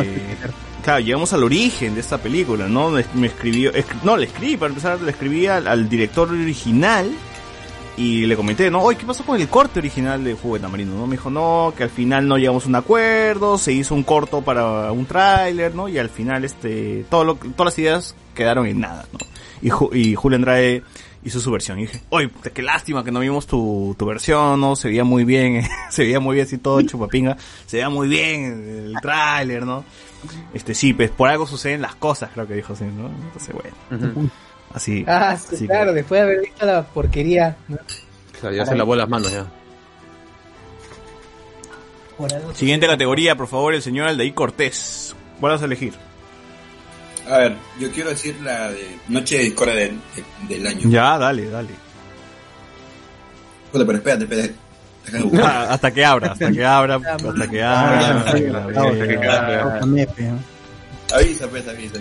claro, 0.83 0.99
llegamos 1.01 1.33
al 1.33 1.45
origen 1.45 1.95
de 1.95 2.01
esta 2.01 2.19
película, 2.19 2.67
¿no? 2.69 2.91
Me 3.15 3.27
escribió, 3.29 3.73
escri- 3.73 4.03
no, 4.03 4.17
le 4.17 4.27
escribí, 4.27 4.57
para 4.57 4.71
empezar, 4.71 5.01
le 5.01 5.13
escribí 5.13 5.47
al, 5.47 5.67
al 5.69 5.89
director 5.89 6.29
original 6.29 7.11
y 7.97 8.27
le 8.27 8.37
comenté, 8.37 8.71
¿no? 8.71 8.83
Oye, 8.83 8.99
¿qué 8.99 9.07
pasó 9.07 9.25
con 9.25 9.41
el 9.41 9.49
corte 9.49 9.79
original 9.79 10.25
de 10.25 10.35
Jugo 10.35 10.59
de? 10.59 10.69
¿no? 10.69 11.07
Me 11.07 11.13
dijo, 11.17 11.31
no, 11.31 11.73
que 11.77 11.85
al 11.85 11.91
final 11.91 12.27
no 12.27 12.37
llegamos 12.39 12.65
a 12.65 12.69
un 12.69 12.75
acuerdo, 12.75 13.57
se 13.59 13.73
hizo 13.73 13.95
un 13.95 14.03
corto 14.03 14.43
para 14.43 14.91
un 14.93 15.07
tráiler, 15.07 15.75
¿no? 15.75 15.89
Y 15.89 15.99
al 15.99 16.09
final, 16.11 16.45
este, 16.45 17.05
todo 17.09 17.25
lo, 17.25 17.35
todas 17.37 17.73
las 17.73 17.79
ideas 17.79 18.17
quedaron 18.35 18.67
en 18.67 18.81
nada, 18.81 19.07
¿no? 19.13 19.19
Y, 19.63 19.71
Ju- 19.71 19.95
y 19.97 20.15
Julio 20.15 20.37
Andrade 20.37 20.83
hizo 21.25 21.41
su 21.41 21.51
versión. 21.53 21.79
Y 21.79 21.83
dije, 21.83 22.01
oye, 22.11 22.31
qué 22.53 22.63
lástima 22.63 23.05
que 23.05 23.13
no 23.13 23.21
vimos 23.21 23.47
tu, 23.47 23.95
tu 23.99 24.05
versión, 24.07 24.61
¿no? 24.61 24.75
Se 24.77 24.89
veía 24.89 25.05
muy 25.05 25.25
bien, 25.25 25.63
se 25.91 26.03
veía 26.03 26.19
muy 26.21 26.35
bien 26.35 26.47
así 26.47 26.59
todo 26.59 26.83
chupapinga, 26.83 27.37
se 27.67 27.77
veía 27.77 27.89
muy 27.91 28.09
bien 28.09 28.91
el 28.93 28.95
tráiler, 29.01 29.65
¿no? 29.65 29.85
Este, 30.53 30.75
sí, 30.75 30.93
pues 30.95 31.11
por 31.11 31.29
algo 31.29 31.47
suceden 31.47 31.81
las 31.83 31.95
cosas, 31.95 32.31
creo 32.35 32.47
que 32.47 32.55
dijo 32.55 32.73
así, 32.73 32.85
¿no? 32.85 33.07
Entonces, 33.09 33.55
bueno, 33.55 34.31
así. 34.75 35.05
Ah, 35.09 35.37
sí, 35.39 35.47
así 35.55 35.59
que- 35.67 35.67
claro, 35.73 35.93
después 35.93 36.21
de 36.21 36.23
haber 36.27 36.41
visto 36.41 36.67
la 36.67 36.83
porquería. 36.85 37.57
¿no? 37.69 37.79
Claro, 38.41 38.55
ya 38.57 38.67
se 38.67 38.75
lavó 38.75 38.95
las 38.97 39.09
manos 39.09 39.33
ya. 39.33 39.47
Siguiente 42.55 42.87
categoría, 42.87 43.35
por 43.37 43.49
favor, 43.49 43.75
el 43.75 43.83
señor 43.83 44.09
Aldair 44.09 44.35
Cortés. 44.35 45.15
¿Cuál 45.41 45.53
vas 45.53 45.63
a 45.63 45.65
elegir? 45.65 45.95
A 47.29 47.39
ver, 47.39 47.57
yo 47.81 47.91
quiero 47.91 48.11
decir 48.11 48.37
la 48.43 48.71
de 48.71 48.99
Noche 49.09 49.39
de 49.39 49.45
Discordia 49.45 49.75
del, 49.75 49.99
de- 50.49 50.55
del 50.55 50.67
año. 50.67 50.89
Ya, 50.91 51.19
dale, 51.19 51.49
dale. 51.49 51.71
Puta, 53.73 53.85
pero 53.87 53.99
espérate, 53.99 54.25
espérate. 54.25 54.55
Ah, 55.43 55.67
hasta 55.71 55.91
que 55.93 56.05
abra, 56.05 56.33
hasta 56.33 56.53
que 56.53 56.65
abra, 56.65 56.95
hasta 56.97 57.49
que 57.51 57.63
abra. 57.63 58.21
Avisa, 61.15 61.49
pues, 61.49 61.67
avisa. 61.69 61.99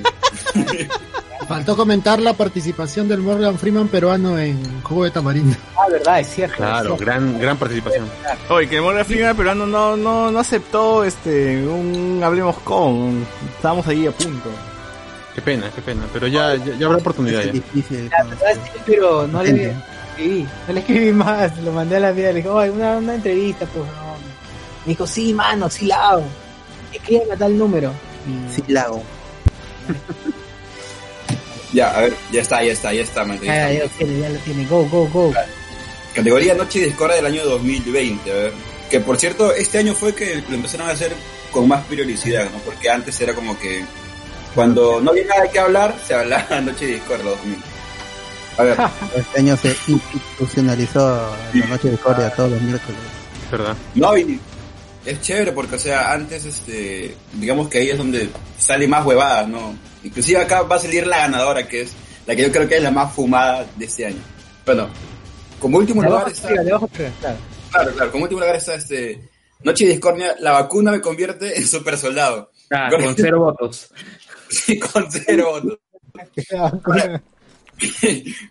Faltó 1.47 1.75
comentar 1.75 2.19
la 2.21 2.33
participación 2.33 3.07
del 3.07 3.19
Morgan 3.21 3.57
Freeman 3.59 3.87
peruano 3.87 4.37
en 4.39 4.81
Jugo 4.81 5.03
de 5.03 5.11
Tamarindo. 5.11 5.55
Ah, 5.75 5.87
verdad, 5.91 6.19
es 6.19 6.27
cierto. 6.29 6.57
Claro, 6.57 6.77
es 6.77 6.85
cierto. 6.85 7.05
gran, 7.05 7.39
gran 7.39 7.57
participación. 7.57 8.05
Oye, 8.49 8.67
que 8.69 8.79
Morgan 8.81 9.05
Freeman 9.05 9.35
peruano 9.35 9.65
no, 9.65 9.95
no, 9.97 10.31
no 10.31 10.39
aceptó 10.39 11.03
este 11.03 11.65
un 11.67 12.21
hablemos 12.23 12.57
con. 12.59 13.25
Estábamos 13.55 13.87
ahí 13.87 14.07
a 14.07 14.11
punto. 14.11 14.49
Qué 15.35 15.41
pena, 15.41 15.69
qué 15.73 15.81
pena. 15.81 16.03
Pero 16.13 16.27
ya, 16.27 16.55
ya, 16.55 16.75
ya 16.77 16.85
habrá 16.85 16.97
oportunidad 16.99 17.39
Es 17.41 17.45
ya. 17.47 17.51
difícil. 17.53 18.09
La 18.09 18.23
verdad 18.23 18.47
sí, 18.63 18.79
pero 18.85 19.27
no 19.27 19.41
le 19.43 19.49
escribí, 20.15 20.47
no 20.67 20.73
le 20.73 20.79
escribí 20.79 21.11
más, 21.11 21.57
lo 21.59 21.71
mandé 21.71 21.97
a 21.97 21.99
la 21.99 22.11
vida, 22.11 22.27
le 22.29 22.35
dije, 22.35 22.49
oye, 22.49 22.69
una, 22.69 22.97
una 22.97 23.15
entrevista, 23.15 23.65
pues 23.65 23.85
no. 23.85 24.13
Me 24.85 24.89
dijo, 24.89 25.07
sí, 25.07 25.33
mano, 25.33 25.69
sí 25.69 25.85
la 25.87 26.09
hago. 26.09 26.23
Escríbeme 26.91 27.33
a 27.33 27.37
tal 27.37 27.57
número. 27.57 27.91
Y- 28.27 28.53
Sí, 28.53 28.63
la 28.67 28.81
hago. 28.83 29.01
Ya, 31.73 31.89
a 31.97 32.01
ver, 32.01 32.13
ya 32.31 32.41
está, 32.41 32.63
ya 32.63 32.71
está, 32.71 32.93
ya 32.93 33.01
está, 33.01 33.25
ya 33.25 33.33
Ya, 33.41 33.71
está. 33.71 33.73
ya 33.73 33.83
lo 33.83 33.89
tiene, 33.89 34.19
ya 34.21 34.29
lo 34.29 34.39
tiene. 34.39 34.65
Go, 34.67 34.85
go, 34.85 35.07
go. 35.07 35.33
Categoría 36.13 36.53
Noche 36.53 36.79
de 36.79 36.85
Discordia 36.85 37.15
del 37.17 37.25
año 37.25 37.43
2020, 37.45 38.31
a 38.31 38.33
ver. 38.35 38.53
Que 38.89 38.99
por 38.99 39.17
cierto, 39.17 39.51
este 39.53 39.79
año 39.79 39.95
fue 39.95 40.13
que 40.13 40.43
lo 40.47 40.55
empezaron 40.55 40.87
a 40.87 40.91
hacer 40.91 41.11
con 41.51 41.67
más 41.67 41.83
periodicidad, 41.85 42.45
¿no? 42.51 42.59
Porque 42.59 42.89
antes 42.89 43.19
era 43.19 43.33
como 43.33 43.57
que 43.57 43.83
cuando 44.53 45.01
no 45.01 45.09
había 45.11 45.25
nada 45.25 45.49
que 45.51 45.59
hablar, 45.59 45.95
se 46.07 46.13
hablaba 46.13 46.61
Noche 46.61 46.85
de 46.85 46.93
Discordia 46.93 47.31
2000. 47.31 47.57
A 48.57 48.63
ver, 48.63 48.77
Este 49.15 49.39
año 49.39 49.57
se 49.57 49.75
institucionalizó 49.87 51.35
la 51.53 51.65
noche 51.65 51.89
de 51.89 51.97
Corea 51.97 52.29
todos 52.35 52.51
los 52.51 52.61
miércoles. 52.61 52.99
¿Verdad? 53.51 53.75
no, 53.95 54.15
y 54.17 54.39
es 55.05 55.21
chévere 55.21 55.51
porque, 55.51 55.75
o 55.75 55.79
sea, 55.79 56.11
antes, 56.13 56.45
este, 56.45 57.15
digamos 57.33 57.67
que 57.69 57.79
ahí 57.79 57.89
es 57.89 57.97
donde 57.97 58.29
sale 58.57 58.87
más 58.87 59.05
huevadas, 59.05 59.47
¿no? 59.47 59.75
Inclusive 60.03 60.41
acá 60.41 60.63
va 60.63 60.75
a 60.75 60.79
salir 60.79 61.07
la 61.07 61.19
ganadora, 61.19 61.67
que 61.67 61.81
es 61.81 61.93
la 62.25 62.35
que 62.35 62.43
yo 62.43 62.51
creo 62.51 62.67
que 62.67 62.77
es 62.77 62.83
la 62.83 62.91
más 62.91 63.13
fumada 63.13 63.65
de 63.75 63.85
este 63.85 64.05
año. 64.05 64.21
Bueno, 64.65 64.89
como 65.59 65.77
último 65.77 66.03
lugar 66.03 66.29
está... 66.29 66.49
claro. 66.49 66.89
claro, 67.71 67.91
claro. 67.93 68.11
Como 68.11 68.23
último 68.23 68.41
lugar 68.41 68.55
está 68.55 68.75
este. 68.75 69.29
Noche 69.63 69.85
de 69.85 69.91
discordia, 69.91 70.35
la 70.39 70.51
vacuna 70.51 70.91
me 70.91 70.99
convierte 70.99 71.57
en 71.57 71.65
super 71.65 71.97
soldado. 71.97 72.51
Ah, 72.69 72.89
con 72.89 73.15
cero 73.15 73.39
votos. 73.39 73.89
Sí, 74.49 74.77
con 74.77 75.11
cero 75.11 75.49
votos. 75.51 75.79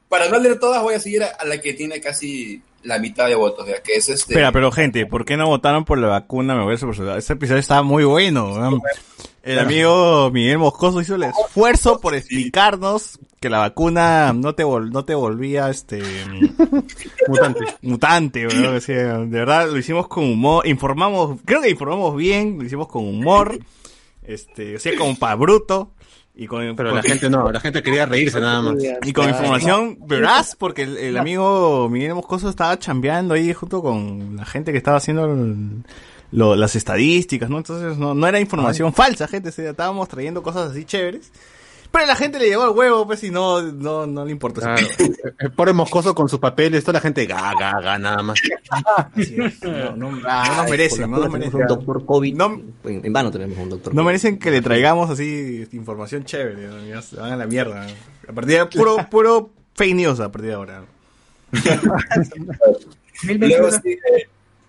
Para 0.09 0.29
no 0.29 0.39
leer 0.41 0.59
todas, 0.59 0.83
voy 0.83 0.95
a 0.95 0.99
seguir 0.99 1.23
a, 1.23 1.29
a 1.29 1.45
la 1.45 1.61
que 1.61 1.75
tiene 1.75 2.01
casi 2.01 2.61
la 2.83 2.99
mitad 2.99 3.27
de 3.29 3.35
votos, 3.35 3.67
ya 3.67 3.83
que 3.83 3.95
es 3.95 4.09
este. 4.09 4.33
Espera, 4.35 4.53
pero 4.53 4.71
gente, 4.73 5.07
¿por 5.07 5.25
qué 5.25 5.37
no 5.37 5.47
votaron 5.47 5.85
por 5.85 5.99
la 5.99 6.09
vacuna? 6.09 6.55
Me 6.55 6.63
voy 6.65 6.75
a 6.75 6.79
soldado? 6.79 7.17
Este 7.17 7.33
episodio 7.35 7.61
estaba 7.61 7.83
muy 7.83 8.05
bueno. 8.05 8.59
¿no? 8.59 8.81
El 9.43 9.59
amigo 9.59 10.31
Miguel 10.31 10.59
Moscoso 10.59 11.01
hizo 11.01 11.17
el 11.17 11.25
esfuerzo 11.25 12.01
por 12.01 12.15
explicarnos 12.15 13.19
que 13.41 13.51
la 13.51 13.59
vacuna 13.59 14.33
no 14.33 14.55
te 14.55 14.65
vol- 14.65 14.93
no 14.93 15.05
te 15.05 15.17
volvía 15.17 15.69
este 15.69 16.01
Mutante. 17.29 17.65
mutante, 17.83 18.47
weón. 18.47 18.77
O 18.77 18.81
sea, 18.81 19.19
de 19.19 19.27
verdad 19.27 19.69
lo 19.69 19.79
hicimos 19.79 20.07
con 20.09 20.25
humor, 20.25 20.67
informamos, 20.67 21.41
creo 21.45 21.61
que 21.61 21.71
informamos 21.71 22.17
bien, 22.17 22.57
lo 22.59 22.65
hicimos 22.65 22.87
con 22.89 23.05
humor, 23.05 23.59
este, 24.23 24.77
o 24.77 24.79
sea, 24.79 24.97
como 24.97 25.17
para 25.17 25.35
bruto 25.35 25.91
y 26.35 26.47
con 26.47 26.75
Pero 26.77 26.91
con- 26.91 26.97
la 26.97 27.03
gente 27.03 27.29
no, 27.29 27.51
la 27.53 27.61
gente 27.61 27.83
quería 27.83 28.07
reírse 28.07 28.41
nada 28.41 28.63
más. 28.63 28.75
y 29.05 29.13
con 29.13 29.29
información 29.29 29.99
veraz, 30.07 30.57
porque 30.57 30.83
el, 30.83 30.97
el 30.97 31.19
amigo 31.19 31.89
Miguel 31.91 32.15
Moscoso 32.15 32.49
estaba 32.49 32.79
chambeando 32.79 33.35
ahí 33.35 33.53
junto 33.53 33.83
con 33.83 34.37
la 34.37 34.45
gente 34.47 34.73
que 34.73 34.79
estaba 34.79 34.97
haciendo 34.97 35.27
el- 35.27 35.83
lo- 36.31 36.57
las 36.57 36.75
estadísticas, 36.77 37.51
¿no? 37.51 37.59
Entonces 37.59 37.99
no, 37.99 38.15
no 38.15 38.27
era 38.27 38.41
información 38.41 38.93
falsa, 38.95 39.29
gente, 39.29 39.51
estábamos 39.51 40.09
trayendo 40.09 40.43
cosas 40.43 40.71
así 40.71 40.85
chéveres. 40.87 41.31
Pero 41.93 42.07
la 42.07 42.17
gente 42.17 42.39
le 42.39 42.47
llegó 42.49 42.63
al 42.63 42.71
huevo, 42.71 43.07
pues, 43.07 43.23
y 43.23 43.31
no, 43.31 43.61
no, 43.61 44.07
no 44.07 44.25
le 44.25 44.33
importó. 44.33 44.63
Claro. 44.63 44.87
El 45.39 45.53
pobre 45.53 45.73
moscoso 45.75 46.15
con 46.15 46.27
sus 46.29 46.39
papeles, 46.39 46.83
toda 46.83 46.95
la 46.95 47.01
gente 47.01 47.27
ga, 47.27 47.53
ga, 47.59 47.81
ga, 47.83 47.99
nada 47.99 48.23
más. 48.23 48.41
Así 49.15 49.37
es. 49.39 49.63
No, 49.63 49.95
no, 49.97 50.11
no 50.13 50.57
nos 50.57 50.71
merecen, 50.71 51.03
no 51.11 51.19
nos 51.19 51.27
Tenemos 51.27 51.33
merecen. 51.33 51.61
un 51.61 51.67
doctor 51.67 52.07
COVID. 52.07 52.35
No- 52.35 52.63
en, 52.85 53.05
en 53.05 53.13
vano 53.13 53.31
tenemos 53.31 53.59
un 53.59 53.69
doctor 53.69 53.95
No 53.95 54.05
merecen 54.05 54.39
que 54.39 54.51
le 54.51 54.63
traigamos 54.63 55.11
así 55.11 55.69
información 55.73 56.25
chévere, 56.25 56.67
¿no? 56.67 57.03
Se 57.03 57.17
van 57.17 57.33
a 57.33 57.37
la 57.37 57.47
mierda. 57.47 57.87
A 58.27 58.33
partir 58.33 58.59
de 58.59 58.67
puro, 58.67 58.97
puro 59.11 59.51
fake 59.75 59.95
news 59.95 60.19
a 60.21 60.33
partir 60.33 60.49
de 60.51 60.55
ahora. 60.55 60.85
Luego 63.23 63.71
sigue 63.71 63.99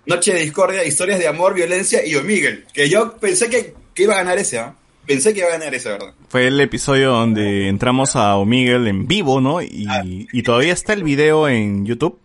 Noche 0.06 0.34
de 0.34 0.42
discordia, 0.42 0.84
historias 0.84 1.18
de 1.20 1.28
amor, 1.30 1.54
violencia 1.54 2.06
y 2.06 2.14
Miguel. 2.24 2.66
Que 2.74 2.90
yo 2.90 3.16
pensé 3.18 3.50
que, 3.50 3.74
que 3.94 4.04
iba 4.04 4.16
a 4.16 4.18
ganar 4.18 4.38
ese, 4.38 4.60
¿ah? 4.60 4.76
Pensé 5.06 5.34
que 5.34 5.40
iba 5.40 5.50
a 5.50 5.52
ganar 5.54 5.74
ese, 5.76 5.90
¿verdad? 5.90 6.14
Fue 6.30 6.48
el 6.48 6.60
episodio 6.62 7.12
donde 7.12 7.68
entramos 7.68 8.16
a 8.16 8.36
Omegle 8.38 8.90
en 8.90 9.08
vivo, 9.08 9.42
¿no? 9.42 9.62
Y, 9.62 10.28
y 10.32 10.44
todavía 10.44 10.74
está 10.74 10.94
el 10.94 11.04
video 11.04 11.48
en 11.48 11.86
YouTube. 11.86 12.20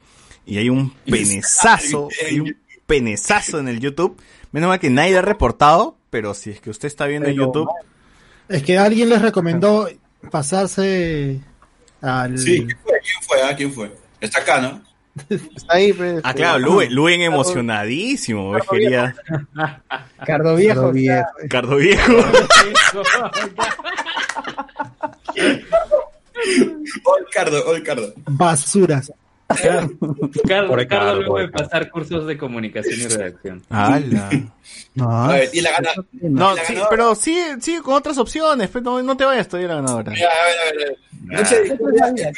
Y 0.47 0.59
hay 0.59 0.71
un 0.71 0.95
penezazo, 1.05 2.09
hay 2.27 2.41
un 2.41 2.57
penezazo 2.87 3.59
en 3.59 3.69
el 3.69 3.81
YouTube. 3.81 4.17
Menos 4.53 4.69
mal 4.69 4.81
que 4.81 4.89
nadie 4.91 5.13
lo 5.13 5.19
ha 5.19 5.23
reportado, 5.23 5.99
pero 6.09 6.33
si 6.35 6.51
es 6.51 6.61
que 6.61 6.71
usted 6.71 6.89
está 6.89 7.07
viendo 7.07 7.29
en 7.29 7.37
YouTube, 7.37 7.69
Es 8.49 8.63
que 8.63 8.79
alguien 8.79 9.11
les 9.11 9.21
recomendó 9.21 9.91
pasarse 10.31 11.41
al... 12.01 12.39
Sí, 12.39 12.65
¿quién 12.65 12.79
fue? 12.83 12.93
¿Quién 13.03 13.23
fue? 13.23 13.43
ah? 13.43 13.57
¿Quién 13.57 13.73
fue? 13.73 13.95
Está 14.21 14.41
acá, 14.41 14.61
¿no? 14.61 14.83
Está 15.29 15.75
ahí, 15.75 15.93
pues. 15.93 16.21
Ah, 16.25 16.35
claro, 16.35 16.59
Luen, 16.59 16.95
Luen 16.95 17.23
emocionadísimo. 17.23 18.55
Quería 18.71 19.15
Cardo 20.25 20.57
Viejo. 20.57 20.81
Cardo 20.81 20.93
Viejo. 20.93 21.29
Cardo 21.49 21.77
Viejo. 21.77 22.13
Ol 27.05 27.27
Cardo, 27.33 27.67
Ol 27.69 27.83
Cardo. 27.83 28.13
Basuras. 28.27 29.13
Carlos 30.47 30.87
Carlos, 30.89 31.17
luego 31.25 31.39
de 31.39 31.49
pasar 31.49 31.91
cursos 31.91 32.27
de 32.27 32.37
comunicación 32.37 33.01
y 33.01 33.07
redacción. 33.07 33.63
¡Hala! 33.71 34.31
No, 34.95 35.11
A 35.11 35.33
ver, 35.33 35.51
y 35.53 35.61
la 35.63 35.71
gana. 35.73 35.91
No, 36.13 36.55
la 36.55 36.65
sí, 36.65 36.75
pero 36.91 37.15
sigue, 37.15 37.61
sigue 37.61 37.81
con 37.81 37.95
otras 37.95 38.19
opciones, 38.19 38.69
pues 38.69 38.85
no, 38.85 39.03
no 39.03 39.17
te 39.17 39.25
vayas 39.25 39.49
todavía 39.49 39.69
la 39.69 39.77
ganadora. 39.77 40.13
Ya, 40.15 40.27
a 40.27 40.45
ver, 40.45 40.59
a 40.59 40.65
ver, 40.65 41.47
a 41.47 41.51
ver. 41.51 41.63
Discordia, 41.65 42.33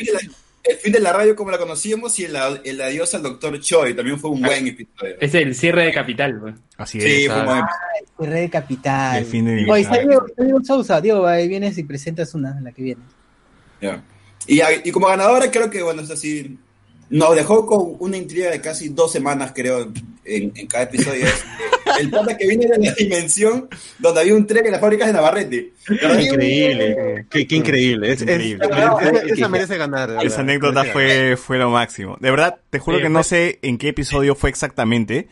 el 0.62 0.76
fin 0.76 0.92
de, 0.92 1.00
la, 1.00 1.10
el 1.10 1.16
radio 1.16 1.36
como 1.36 1.50
la 1.50 1.58
conocíamos 1.58 2.18
y 2.18 2.24
el, 2.24 2.36
el 2.64 2.80
adiós 2.80 3.14
al 3.14 3.22
doctor 3.22 3.58
Choi 3.60 3.94
también 3.94 4.18
fue 4.18 4.30
un 4.30 4.42
buen 4.42 4.66
episodio. 4.66 5.16
Es 5.20 5.34
el 5.34 5.54
cierre 5.54 5.84
de 5.86 5.92
Capital, 5.92 6.38
güey. 6.38 6.54
Así 6.76 7.00
Sí, 7.00 7.24
es. 7.24 7.32
fue 7.32 7.40
un 7.40 7.46
buen 7.46 7.64
Red 8.18 8.40
de 8.42 8.50
Capital. 8.50 9.18
El 9.18 9.24
fin 9.24 9.44
de 9.46 9.70
Oye, 9.70 9.82
está 9.82 9.98
Diego, 9.98 10.26
Sousa. 10.64 11.00
Diego, 11.00 11.26
ahí 11.26 11.48
vienes 11.48 11.78
y 11.78 11.84
presentas 11.84 12.34
una, 12.34 12.60
la 12.60 12.72
que 12.72 12.82
viene. 12.82 13.00
Ya. 13.80 14.02
Y, 14.46 14.60
y 14.84 14.90
como 14.92 15.06
ganadora 15.08 15.50
creo 15.50 15.70
que, 15.70 15.82
bueno, 15.82 16.02
es 16.02 16.10
así, 16.10 16.58
nos 17.10 17.34
dejó 17.36 17.66
con 17.66 17.96
una 17.98 18.16
intriga 18.16 18.50
de 18.50 18.60
casi 18.60 18.88
dos 18.88 19.12
semanas, 19.12 19.52
creo, 19.54 19.92
en, 20.24 20.52
en 20.54 20.66
cada 20.66 20.84
episodio. 20.84 21.26
Es, 21.26 21.44
el 21.98 22.08
pata 22.08 22.36
que 22.38 22.46
viene 22.46 22.66
de 22.66 22.78
la 22.78 22.92
dimensión 22.94 23.68
donde 23.98 24.20
había 24.20 24.34
un 24.34 24.46
tren 24.46 24.64
en 24.64 24.72
las 24.72 24.80
fábricas 24.80 25.08
de 25.08 25.12
Navarrete. 25.12 25.72
Increíble, 25.90 27.26
qué, 27.30 27.46
qué 27.46 27.56
increíble. 27.56 28.12
Es- 28.12 28.22
es- 28.22 28.28
Increíble. 28.28 28.66
esa- 28.66 29.22
esa 29.34 29.48
merece 29.48 29.76
ganar. 29.76 30.10
Esa 30.10 30.18
verdad. 30.22 30.38
anécdota 30.40 30.84
fue, 30.84 31.36
fue 31.36 31.58
lo 31.58 31.70
máximo. 31.70 32.16
De 32.20 32.30
verdad, 32.30 32.58
te 32.70 32.78
juro 32.78 32.98
Sí, 32.98 33.02
que 33.02 33.08
no 33.08 33.22
sé 33.22 33.58
en 33.62 33.76
qué 33.78 33.88
episodio 33.88 34.34
fue 34.34 34.50
exactamente, 34.50 35.28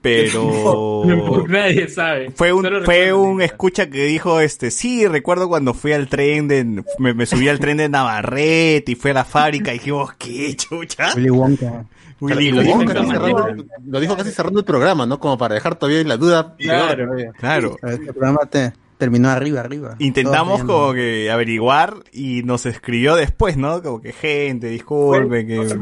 pero 0.00 1.04
Nadie 1.48 1.88
sabe. 1.88 2.30
fue 2.30 2.52
un, 2.52 2.66
fue 2.84 3.12
un 3.12 3.42
escucha 3.42 3.90
que 3.90 4.04
dijo, 4.04 4.40
este, 4.40 4.70
sí, 4.70 5.06
recuerdo 5.06 5.48
cuando 5.48 5.74
fui 5.74 5.92
al 5.92 6.08
tren 6.08 6.48
de, 6.48 6.84
me, 6.98 7.14
me 7.14 7.26
subí 7.26 7.48
al 7.48 7.58
tren 7.58 7.76
de 7.76 7.88
Navarrete 7.88 8.92
y 8.92 8.94
fui 8.94 9.10
a 9.10 9.14
la 9.14 9.24
fábrica 9.24 9.72
y 9.74 9.78
dijimos, 9.78 10.12
¿qué 10.14 10.54
chucha? 10.56 11.12
Willy 11.14 11.30
Wonka. 11.30 11.84
Willy 12.20 12.48
Y 12.48 12.52
lo, 12.52 12.62
dijo 12.62 12.78
Wonka, 12.78 12.92
cerrando, 12.92 13.64
lo 13.86 14.00
dijo 14.00 14.16
casi 14.16 14.30
cerrando 14.30 14.60
el 14.60 14.64
programa, 14.64 15.06
¿no? 15.06 15.20
Como 15.20 15.36
para 15.36 15.54
dejar 15.54 15.76
todavía 15.76 16.02
la 16.04 16.16
duda. 16.16 16.54
Claro. 16.58 17.10
Claro. 17.38 17.76
Este 17.82 18.12
programa 18.12 18.40
te, 18.46 18.72
terminó 19.00 19.30
arriba, 19.30 19.60
arriba. 19.60 19.96
Intentamos 19.98 20.62
como 20.64 20.92
que 20.92 21.30
averiguar 21.30 21.94
y 22.12 22.42
nos 22.42 22.66
escribió 22.66 23.16
después, 23.16 23.56
¿no? 23.56 23.82
Como 23.82 24.00
que 24.00 24.12
gente, 24.12 24.68
disculpe, 24.68 25.46
que 25.46 25.78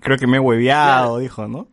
creo 0.00 0.18
que 0.18 0.26
me 0.26 0.36
he 0.36 0.40
hueveado, 0.40 1.18
dijo, 1.18 1.48
¿no? 1.48 1.68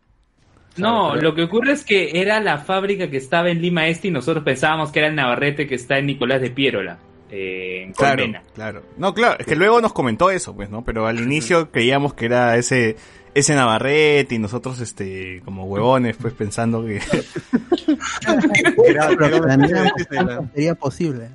No, 0.79 1.15
lo 1.15 1.35
que 1.35 1.43
ocurre 1.43 1.73
es 1.73 1.83
que 1.83 2.19
era 2.21 2.39
la 2.39 2.57
fábrica 2.59 3.09
que 3.09 3.17
estaba 3.17 3.49
en 3.49 3.61
Lima 3.61 3.87
Este 3.87 4.07
y 4.07 4.11
nosotros 4.11 4.43
pensábamos 4.43 4.91
que 4.91 4.99
era 4.99 5.07
el 5.09 5.15
Navarrete 5.15 5.67
que 5.67 5.75
está 5.75 5.97
en 5.97 6.07
Nicolás 6.07 6.41
de 6.41 6.49
Piérola, 6.51 6.97
eh, 7.31 7.83
en 7.83 7.93
Claro, 7.93 8.17
Colmena. 8.23 8.43
claro. 8.55 8.83
No, 8.97 9.13
claro, 9.13 9.35
es 9.39 9.45
que 9.45 9.55
luego 9.55 9.81
nos 9.81 9.93
comentó 9.93 10.31
eso, 10.31 10.55
pues, 10.55 10.69
¿no? 10.69 10.83
Pero 10.83 11.05
al 11.07 11.19
inicio 11.19 11.71
creíamos 11.71 12.13
que 12.13 12.25
era 12.25 12.55
ese 12.57 12.95
ese 13.33 13.55
Navarrete 13.55 14.35
y 14.35 14.39
nosotros, 14.39 14.79
este, 14.79 15.41
como 15.45 15.65
huevones, 15.65 16.15
pues 16.19 16.33
pensando 16.33 16.83
que... 16.85 17.01
Era- 18.85 20.41
sería 20.53 20.75
posible. 20.75 21.29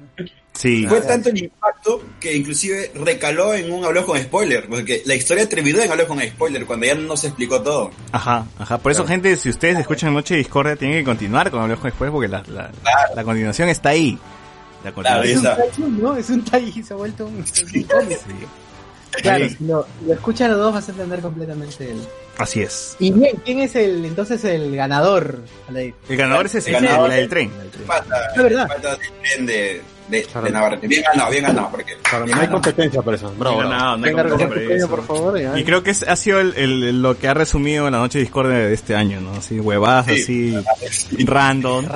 Sí, 0.53 0.87
Fue 0.87 1.01
tanto 1.01 1.31
el 1.31 1.39
impacto 1.45 2.01
que 2.21 2.33
inclusive 2.37 2.93
recaló 2.95 3.55
en 3.55 3.73
un 3.73 3.85
habló 3.85 4.07
con 4.07 4.17
spoiler, 4.23 4.69
porque 4.69 5.03
la 5.05 5.17
historia 5.17 5.49
terminó 5.49 5.81
en 5.81 5.91
habló 5.91 6.07
con 6.07 6.21
spoiler 6.21 6.65
cuando 6.65 6.87
ya 6.87 6.95
no 6.95 7.17
se 7.17 7.27
explicó 7.27 7.61
todo. 7.61 7.91
ajá, 8.13 8.47
ajá. 8.59 8.79
Por 8.79 8.93
eso, 8.93 9.05
gente, 9.05 9.37
si 9.37 9.49
ustedes 9.49 9.79
escuchan 9.81 10.15
Noche 10.15 10.35
de 10.35 10.39
Discordia, 10.39 10.77
tienen 10.77 10.99
que 10.99 11.05
continuar 11.05 11.51
con 11.51 11.61
Hablemos 11.61 11.83
después 11.83 12.11
porque 12.13 12.29
la, 12.29 12.45
la, 12.47 12.71
la 13.17 13.25
continuación 13.25 13.69
está 13.69 13.89
ahí. 13.91 14.17
La 14.85 14.93
Claro, 14.93 15.23
continuación. 15.23 15.39
esa. 15.45 15.65
Es 15.73 15.79
un 15.79 16.01
¿no? 16.03 16.17
Es 16.17 16.31
un 16.31 16.45
tai, 16.45 16.71
se 16.85 16.93
ha 16.93 16.97
vuelto 16.97 17.27
un. 17.27 17.45
Sí. 17.47 17.85
Claro, 19.23 19.49
Sí. 19.49 19.57
si 19.59 19.65
lo, 19.65 19.87
lo 20.07 20.13
escuchas 20.15 20.51
los 20.51 20.59
dos 20.59 20.75
vas 20.75 20.89
a 20.89 20.93
entender 20.93 21.21
completamente 21.21 21.91
el... 21.91 22.01
Así 22.39 22.63
es. 22.63 22.97
Y 22.99 23.13
bien, 23.13 23.37
¿quién 23.45 23.61
es 23.61 23.77
el 23.77 24.05
entonces 24.05 24.43
el 24.45 24.75
ganador? 24.75 25.39
El 25.73 25.95
ganador 26.17 26.47
es 26.47 26.57
ese, 26.57 26.71
El 26.77 26.83
ganador. 26.83 27.09
la 27.09 27.15
del 27.15 27.29
tren. 27.29 27.51
la 27.57 27.63
del 27.63 27.71
tren. 27.71 27.87
Falta, 27.87 28.27
Es 28.35 28.43
verdad. 28.43 28.69
tren 29.23 29.47
de, 29.47 29.83
de, 30.09 30.23
Claro. 30.25 30.47
de 30.47 30.53
Navarrete. 30.53 30.87
Bien 30.89 31.03
ganado, 31.03 31.31
bien 31.31 31.43
ganado, 31.45 31.69
porque 31.71 31.97
Para 32.11 32.25
mí 32.27 32.33
no 32.33 32.41
hay 32.41 32.49
competencia 32.49 33.03
por 33.03 33.15
eso. 33.15 33.33
Bravo, 33.39 33.63
No, 33.63 33.69
bravo. 33.69 33.85
no, 33.85 33.97
no 33.97 34.07
hay 34.07 34.13
competencia 34.29 34.87
por 34.89 35.07
favor. 35.07 35.41
ya. 35.41 35.59
Y 35.59 35.65
creo 35.65 35.83
que 35.83 35.91
es- 35.91 36.03
ha 36.03 36.17
sido 36.17 36.41
el, 36.41 36.55
el- 36.57 37.03
lo 37.03 37.19
que 37.19 37.29
ha 37.29 37.35
resumido 37.35 37.91
la 37.91 37.99
noche 37.99 38.19
de 38.19 38.25
discordia 38.25 38.57
de 38.59 38.75
este 38.75 38.95
año, 38.95 39.21
¿no? 39.21 39.33
Así, 39.35 39.59
huevadas, 39.61 40.07
Sí. 40.07 40.55
así, 40.57 41.25
random. 41.25 41.87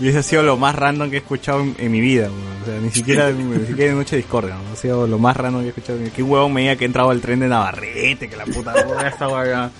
Y, 0.00 0.04
y 0.04 0.08
ese 0.08 0.18
ha 0.18 0.22
sido 0.22 0.42
lo 0.42 0.56
más 0.56 0.74
random 0.74 1.10
que 1.10 1.16
he 1.16 1.20
escuchado 1.20 1.60
en, 1.60 1.76
en 1.78 1.92
mi 1.92 2.00
vida. 2.00 2.28
O 2.62 2.64
sea, 2.64 2.78
ni 2.80 2.90
siquiera, 2.90 3.30
ni 3.30 3.66
siquiera 3.66 3.92
en 3.92 3.98
noche 3.98 4.16
de 4.16 4.22
discordia, 4.22 4.54
¿no? 4.54 4.72
Ha 4.72 4.76
sido 4.76 5.06
lo 5.06 5.18
más 5.18 5.36
random 5.36 5.62
que 5.62 5.66
he 5.66 5.70
escuchado. 5.70 5.98
Que 6.14 6.22
un 6.22 6.30
huevón 6.30 6.52
me 6.52 6.62
diga 6.62 6.76
que 6.76 6.84
he 6.84 6.86
entrado 6.86 7.10
al 7.10 7.20
tren 7.20 7.40
de 7.40 7.48
Navarrete, 7.48 8.28
que 8.28 8.36
la 8.36 8.44
puta 8.44 8.72
hueá, 8.86 9.08
esta 9.08 9.28
hueá. 9.28 9.70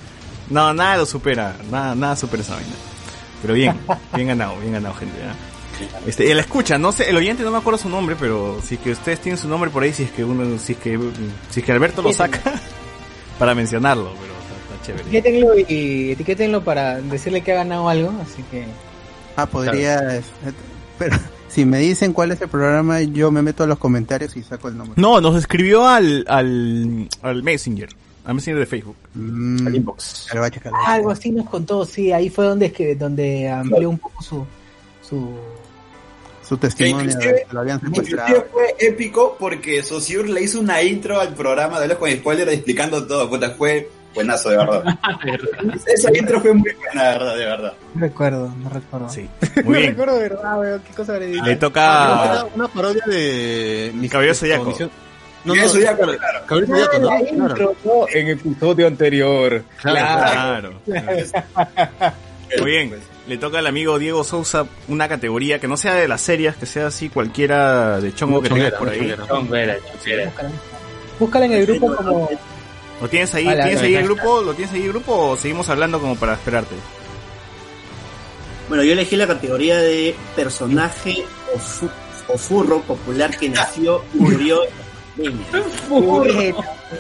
No, 0.51 0.75
nada 0.75 0.97
lo 0.99 1.07
supera, 1.07 1.55
nada, 1.71 1.95
nada 1.95 2.17
supera 2.17 2.43
esa 2.43 2.55
vaina. 2.57 2.75
Pero 3.41 3.55
bien, 3.55 3.77
bien 4.15 4.29
ganado, 4.29 4.57
bien 4.61 4.73
ganado, 4.73 4.95
gente, 4.95 5.17
¿ya? 5.19 5.35
Este, 6.07 6.31
el 6.31 6.39
escucha, 6.39 6.79
no 6.79 6.93
sé, 6.93 7.09
el 7.11 7.17
oyente 7.17 7.43
no 7.43 7.51
me 7.51 7.59
acuerdo 7.59 7.79
su 7.79 7.89
nombre, 7.89 8.17
pero 8.19 8.61
si 8.65 8.75
es 8.77 8.81
que 8.81 8.91
ustedes 8.93 9.21
tienen 9.21 9.39
su 9.39 9.49
nombre 9.49 9.71
por 9.71 9.83
ahí, 9.83 9.93
si 9.93 10.03
es 10.05 10.11
que 10.11 10.25
uno, 10.25 10.59
si 10.59 10.73
es 10.73 10.79
que, 10.79 10.99
si 11.51 11.61
es 11.61 11.67
que 11.67 11.73
Alberto 11.73 12.03
lo 12.03 12.13
saca, 12.13 12.41
para 13.39 13.55
mencionarlo, 13.55 14.13
pero 14.21 14.33
está, 14.35 14.75
está 14.75 14.87
chévere. 14.87 15.19
Etiquétenlo 15.19 15.59
y 15.69 16.11
etiquétenlo 16.13 16.65
para 16.65 17.01
decirle 17.01 17.43
que 17.43 17.53
ha 17.53 17.57
ganado 17.57 17.89
algo, 17.89 18.13
así 18.23 18.43
que... 18.51 18.65
Ah, 19.37 19.47
podría. 19.47 20.17
es- 20.19 20.25
Pero 20.99 21.17
si 21.49 21.65
me 21.65 21.79
dicen 21.79 22.13
cuál 22.13 22.33
es 22.33 22.41
el 22.41 22.49
programa, 22.49 23.01
yo 23.03 23.31
me 23.31 23.43
meto 23.43 23.65
a 23.65 23.67
los 23.67 23.79
comentarios 23.79 24.37
y 24.37 24.43
saco 24.43 24.69
el 24.69 24.77
nombre. 24.77 24.95
No, 25.01 25.21
nos 25.21 25.37
escribió 25.37 25.87
al, 25.89 26.25
al, 26.29 27.09
al 27.23 27.43
Messenger. 27.43 27.89
al 28.25 28.35
Messenger 28.35 28.61
de 28.61 28.67
Facebook. 28.67 28.97
Mm, 29.15 29.67
Al 29.67 29.75
inbox. 29.77 30.29
Algo 30.87 31.11
así 31.11 31.31
nos 31.31 31.49
contó, 31.49 31.85
sí, 31.87 32.13
ahí 32.13 32.29
fue 32.29 32.45
donde 32.45 32.67
es 32.67 32.73
que 32.73 32.95
donde 32.95 33.49
amplió 33.49 33.89
un 33.89 33.99
poco 33.99 34.23
su 34.23 34.45
su 35.09 35.31
Su 36.53 36.59
testimonio 36.59 37.17
de 37.17 37.47
lo 37.51 37.61
habían 37.61 37.81
secuestrado. 37.81 38.47
fue 38.53 38.75
épico 38.79 39.37
porque 39.39 39.83
Sociur 39.83 40.29
le 40.29 40.43
hizo 40.43 40.61
una 40.61 40.83
intro 40.83 41.19
al 41.19 41.33
programa 41.35 41.81
de 41.81 41.89
los 41.89 41.97
con 41.97 42.11
spoiler 42.11 42.47
explicando 42.51 43.07
todo. 43.07 43.31
Puta, 43.31 43.51
fue 43.53 43.89
buenazo, 44.15 44.51
de 44.51 44.57
verdad. 44.59 44.85
Esa 45.87 46.11
intro 46.15 46.41
fue 46.43 46.53
muy 46.53 46.71
buena, 46.75 47.05
de 47.05 47.13
verdad, 47.19 47.37
de 47.39 47.45
verdad. 47.47 47.73
no 47.95 48.01
recuerdo, 48.03 48.55
no 48.59 48.69
recuerdo. 48.69 49.09
Sí. 49.09 49.29
No 49.57 49.63
Muy 49.65 49.79
bien. 49.79 49.91
recuerdo 49.93 50.15
de 50.17 50.23
verdad, 50.29 50.59
weón, 50.61 50.83
qué 50.87 50.93
cosa 50.95 51.13
habré 51.15 51.27
dicho. 51.29 51.43
Le 51.45 51.51
Era 51.53 51.61
toca. 51.61 52.47
una 52.55 52.69
parodia 52.69 53.03
de 53.07 53.93
mis 53.95 54.11
Caballero 54.11 54.35
Zodiaco. 54.35 54.75
No, 55.45 55.55
no, 55.55 55.79
ya, 55.79 55.97
claro, 55.97 56.13
claro. 56.19 56.67
Zodiaco, 56.67 56.99
¿no? 56.99 57.07
La 57.11 57.19
Claro. 57.21 57.29
intro, 57.49 57.77
¿no? 57.85 58.07
En 58.13 58.29
episodio 58.29 58.87
anterior. 58.87 59.63
Claro. 59.81 60.73
Muy 62.61 62.71
bien. 62.71 62.95
Le 63.29 63.39
toca 63.39 63.59
al 63.61 63.67
amigo 63.69 63.99
Diego 64.01 64.25
Sousa 64.25 64.67
una 64.89 65.09
categoría 65.09 65.61
que 65.61 65.69
no 65.69 65.77
sea 65.77 65.95
de 65.95 66.09
las 66.09 66.21
series, 66.21 66.57
que 66.57 66.67
sea 66.67 66.89
así 66.89 67.09
cualquiera 67.09 68.01
de 68.01 68.13
chongo 68.15 68.43
que 68.43 68.49
tengas 68.49 68.73
por 68.73 68.89
ahí. 68.89 68.99
chonguera. 68.99 69.27
Chonguera, 69.29 69.77
chonguera. 70.03 70.25
Búscala, 70.27 70.51
búscala 71.21 71.47
en 71.47 71.53
el 71.53 71.67
grupo 71.67 71.95
como 71.97 72.31
¿Lo 73.01 73.09
tienes 73.09 73.35
ahí? 73.35 73.45
Vale, 73.45 73.57
¿Tienes 73.63 73.77
vale, 73.81 73.89
ahí 73.89 73.95
el 73.97 74.05
grupo? 74.05 74.43
¿Lo 74.43 74.55
tienes 74.55 74.75
ahí 74.75 74.83
el 74.83 74.89
grupo 74.89 75.17
o 75.31 75.37
seguimos 75.37 75.69
hablando 75.69 76.01
como 76.01 76.17
para 76.17 76.35
esperarte? 76.35 76.75
Bueno, 78.69 78.83
yo 78.85 78.93
elegí 78.93 79.17
la 79.17 79.27
categoría 79.27 79.79
de 79.79 80.15
personaje 80.35 81.25
o, 81.55 81.59
fu- 81.59 81.91
o 82.29 82.39
furro 82.39 82.81
popular 82.83 83.37
que 83.37 83.49
nació 83.49 84.03
y 84.15 84.19
murió 84.19 84.61
en. 85.19 85.39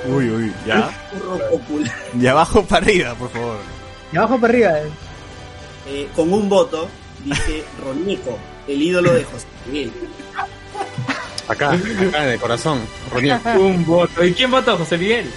Uy, 0.06 0.28
uy, 0.30 0.52
ya. 0.66 0.90
Furro 1.12 1.38
popular. 1.50 1.92
De 2.12 2.28
abajo 2.28 2.62
para 2.64 2.85
arriba, 2.85 3.14
por 3.14 3.30
favor. 3.30 3.56
de 4.11 4.18
abajo 4.18 4.38
para 4.40 4.52
arriba. 4.52 4.72
Eh. 5.87 6.09
Con 6.14 6.33
un 6.33 6.49
voto, 6.49 6.88
dice 7.25 7.64
Ronico, 7.85 8.38
el 8.68 8.83
ídolo 8.83 9.12
de 9.12 9.25
José 9.25 9.47
Miguel. 9.66 9.92
Acá, 11.49 11.73
acá, 11.73 12.23
de 12.23 12.38
corazón. 12.38 12.81
Roniel. 13.12 13.38
Un 13.59 13.85
voto. 13.85 14.25
¿Y 14.25 14.33
quién 14.33 14.51
votó? 14.51 14.79
José 14.79 14.97
Miguel. 14.97 15.31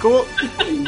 ¿cómo, 0.00 0.24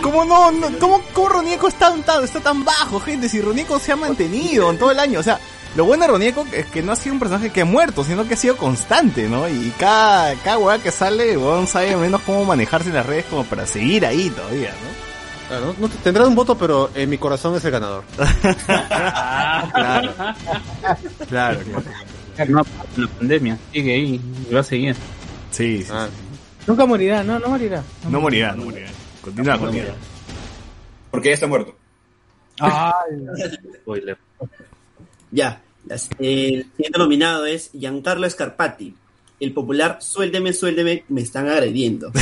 cómo 0.03 0.25
no, 0.25 0.51
no- 0.53 0.79
cómo, 0.79 1.03
cómo 1.13 1.29
Ronieco 1.29 1.69
está 1.69 1.95
tan, 2.05 2.25
está 2.25 2.41
tan 2.41 2.65
bajo, 2.65 3.01
gente? 3.01 3.29
Si 3.29 3.41
Ronieco 3.41 3.79
se 3.79 3.93
ha 3.93 3.97
mantenido 3.97 4.71
en 4.71 4.79
todo 4.79 4.91
el 4.93 4.99
año, 5.01 5.21
o 5.21 5.23
sea, 5.23 5.39
lo 5.77 5.85
bueno 5.85 6.05
de 6.05 6.09
Ronieco 6.13 6.47
es 6.53 6.67
que 6.67 6.83
no 6.83 6.93
ha 6.93 6.97
sido 6.97 7.15
un 7.15 7.19
personaje 7.21 7.51
que 7.51 7.61
ha 7.63 7.65
muerto, 7.65 8.03
sino 8.05 8.27
que 8.27 8.35
ha 8.35 8.37
sido 8.37 8.57
constante, 8.57 9.29
¿no? 9.29 9.49
Y 9.49 9.73
cada, 9.79 10.35
cada 10.37 10.59
weá 10.59 10.79
que 10.79 10.93
sale, 10.93 11.37
weón 11.37 11.67
sabe 11.67 11.95
menos 11.97 12.23
cómo 12.23 12.45
manejarse 12.45 12.89
en 12.89 12.95
las 12.95 13.07
redes 13.07 13.27
como 13.29 13.45
para 13.45 13.67
seguir 13.67 14.07
ahí 14.07 14.31
todavía, 14.31 14.71
¿no? 14.71 15.10
Claro, 15.51 15.75
no, 15.79 15.89
no- 15.89 15.95
tendrá 16.05 16.27
un 16.27 16.35
voto, 16.37 16.57
pero 16.57 16.91
en 16.95 17.11
mi 17.11 17.19
corazón 17.19 17.57
es 17.57 17.65
el 17.65 17.73
ganador. 17.73 18.05
Claro. 19.73 20.13
Claro, 21.29 21.61
claro. 21.61 22.49
No, 22.49 22.63
la 22.97 23.09
pandemia 23.09 23.59
sigue 23.73 23.93
ahí 23.95 24.21
y 24.49 24.55
va 24.55 24.61
a 24.61 24.65
seguir. 24.65 24.95
Sí, 25.51 25.83
sí. 25.83 25.91
Ah, 25.93 26.09
Nunca 26.67 26.87
morirá, 26.87 27.23
no, 27.25 27.39
no 27.39 27.49
morirá. 27.49 27.83
No 28.09 28.21
morirá, 28.21 28.53
no 28.53 28.65
morirá. 28.67 28.89
Continúa, 29.21 29.59
continúa. 29.59 29.95
Porque 31.11 31.29
ya 31.31 31.35
está 31.35 31.47
muerto. 31.47 31.75
Spoiler. 33.83 34.17
Ya, 35.33 35.61
las- 35.87 36.09
el 36.19 36.67
siguiente 36.77 36.99
nominado 36.99 37.45
es 37.47 37.71
Giancarlo 37.73 38.29
Scarpati, 38.31 38.95
el 39.41 39.53
popular 39.53 39.99
Suéldeme, 40.01 40.53
suéldeme, 40.53 41.05
me 41.09 41.21
están 41.23 41.49
agrediendo. 41.49 42.13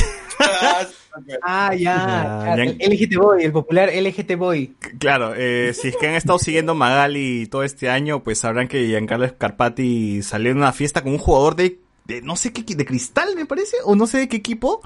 Ah, 1.43 1.75
ya. 1.75 2.57
LGT 2.57 3.17
Boy, 3.17 3.45
el 3.45 3.53
popular 3.53 3.91
LGT 3.95 4.37
Boy. 4.37 4.75
Claro, 4.99 5.35
eh, 5.37 5.73
si 5.75 5.89
es 5.89 5.97
que 5.97 6.09
han 6.09 6.15
estado 6.15 6.39
siguiendo 6.39 6.75
Magali 6.75 7.47
todo 7.47 7.63
este 7.65 7.91
año, 7.91 8.23
pues 8.23 8.39
sabrán 8.39 8.69
que 8.69 8.87
Giancarlo 8.87 9.29
Scarpati 9.29 10.23
salió 10.23 10.51
en 10.51 10.59
una 10.59 10.73
fiesta 10.73 11.03
con 11.03 11.13
un 11.13 11.19
jugador 11.19 11.57
de, 11.57 11.79
de 12.05 12.23
no 12.23 12.37
sé 12.37 12.53
qué, 12.53 12.63
de 12.75 12.85
cristal 12.85 13.35
me 13.37 13.47
parece, 13.47 13.77
o 13.85 13.95
no 13.95 14.07
sé 14.07 14.19
de 14.19 14.29
qué 14.29 14.37
equipo. 14.37 14.81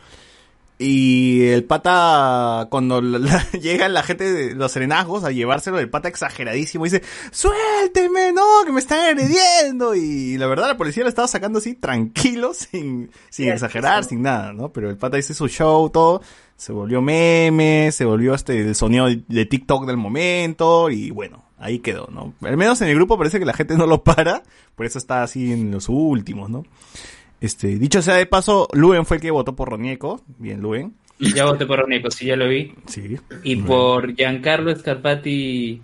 Y 0.78 1.42
el 1.46 1.62
pata, 1.64 2.66
cuando 2.70 3.00
la- 3.00 3.18
la- 3.18 3.50
llega 3.60 3.88
la 3.88 4.02
gente 4.02 4.32
de 4.32 4.54
los 4.54 4.72
serenazgos 4.72 5.22
a 5.22 5.30
llevárselo, 5.30 5.78
el 5.78 5.88
pata 5.90 6.08
exageradísimo 6.08 6.84
dice, 6.84 7.02
suélteme, 7.30 8.32
no, 8.32 8.42
que 8.64 8.72
me 8.72 8.80
están 8.80 9.00
agrediendo. 9.10 9.94
Y 9.94 10.36
la 10.38 10.46
verdad 10.46 10.66
la 10.68 10.76
policía 10.76 11.02
lo 11.04 11.08
estaba 11.08 11.28
sacando 11.28 11.58
así 11.60 11.74
tranquilo, 11.74 12.52
sin, 12.54 13.10
sin 13.30 13.48
exagerar, 13.50 14.04
sin 14.04 14.22
nada, 14.22 14.52
¿no? 14.52 14.72
Pero 14.72 14.90
el 14.90 14.96
pata 14.96 15.16
dice 15.16 15.34
su 15.34 15.46
show, 15.48 15.88
todo, 15.90 16.22
se 16.56 16.72
volvió 16.72 17.00
meme, 17.00 17.90
se 17.92 18.04
volvió 18.04 18.34
este 18.34 18.58
el 18.60 18.74
sonido 18.74 19.06
de 19.08 19.46
TikTok 19.46 19.86
del 19.86 19.96
momento, 19.98 20.90
y 20.90 21.10
bueno, 21.10 21.44
ahí 21.58 21.78
quedó, 21.78 22.08
¿no? 22.10 22.34
Al 22.40 22.56
menos 22.56 22.80
en 22.82 22.88
el 22.88 22.96
grupo 22.96 23.16
parece 23.18 23.38
que 23.38 23.44
la 23.44 23.52
gente 23.54 23.76
no 23.76 23.86
lo 23.86 24.02
para, 24.02 24.42
por 24.74 24.86
eso 24.86 24.98
está 24.98 25.22
así 25.22 25.52
en 25.52 25.70
los 25.70 25.88
últimos, 25.88 26.50
¿no? 26.50 26.64
Este, 27.42 27.66
dicho 27.78 28.00
sea 28.02 28.14
de 28.14 28.26
paso, 28.26 28.68
Luen 28.72 29.04
fue 29.04 29.16
el 29.16 29.20
que 29.20 29.30
votó 29.32 29.54
por 29.56 29.68
Ronieco. 29.68 30.22
Bien, 30.38 30.60
Luen. 30.60 30.94
Ya 31.18 31.44
voté 31.44 31.66
por 31.66 31.78
Roneco, 31.80 32.10
sí, 32.10 32.26
ya 32.26 32.36
lo 32.36 32.48
vi. 32.48 32.72
Sí. 32.86 33.16
Y 33.44 33.56
por 33.56 34.14
Giancarlo 34.14 34.74
Scarpati 34.74 35.80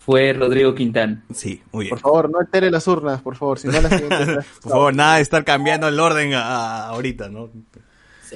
fue 0.00 0.32
Rodrigo 0.32 0.74
Quintán. 0.74 1.24
Sí, 1.32 1.62
muy 1.72 1.84
bien. 1.84 1.90
Por 1.90 2.00
favor, 2.00 2.30
no 2.30 2.38
altere 2.40 2.70
las 2.70 2.86
urnas, 2.88 3.20
por 3.22 3.36
favor, 3.36 3.58
si 3.58 3.68
no 3.68 3.80
las. 3.80 4.00
Por 4.62 4.70
favor, 4.72 4.94
nada 4.94 5.16
de 5.16 5.22
estar 5.22 5.44
cambiando 5.44 5.88
el 5.88 5.98
orden 5.98 6.34
a- 6.34 6.42
a- 6.42 6.88
ahorita, 6.88 7.28
¿no? 7.28 7.50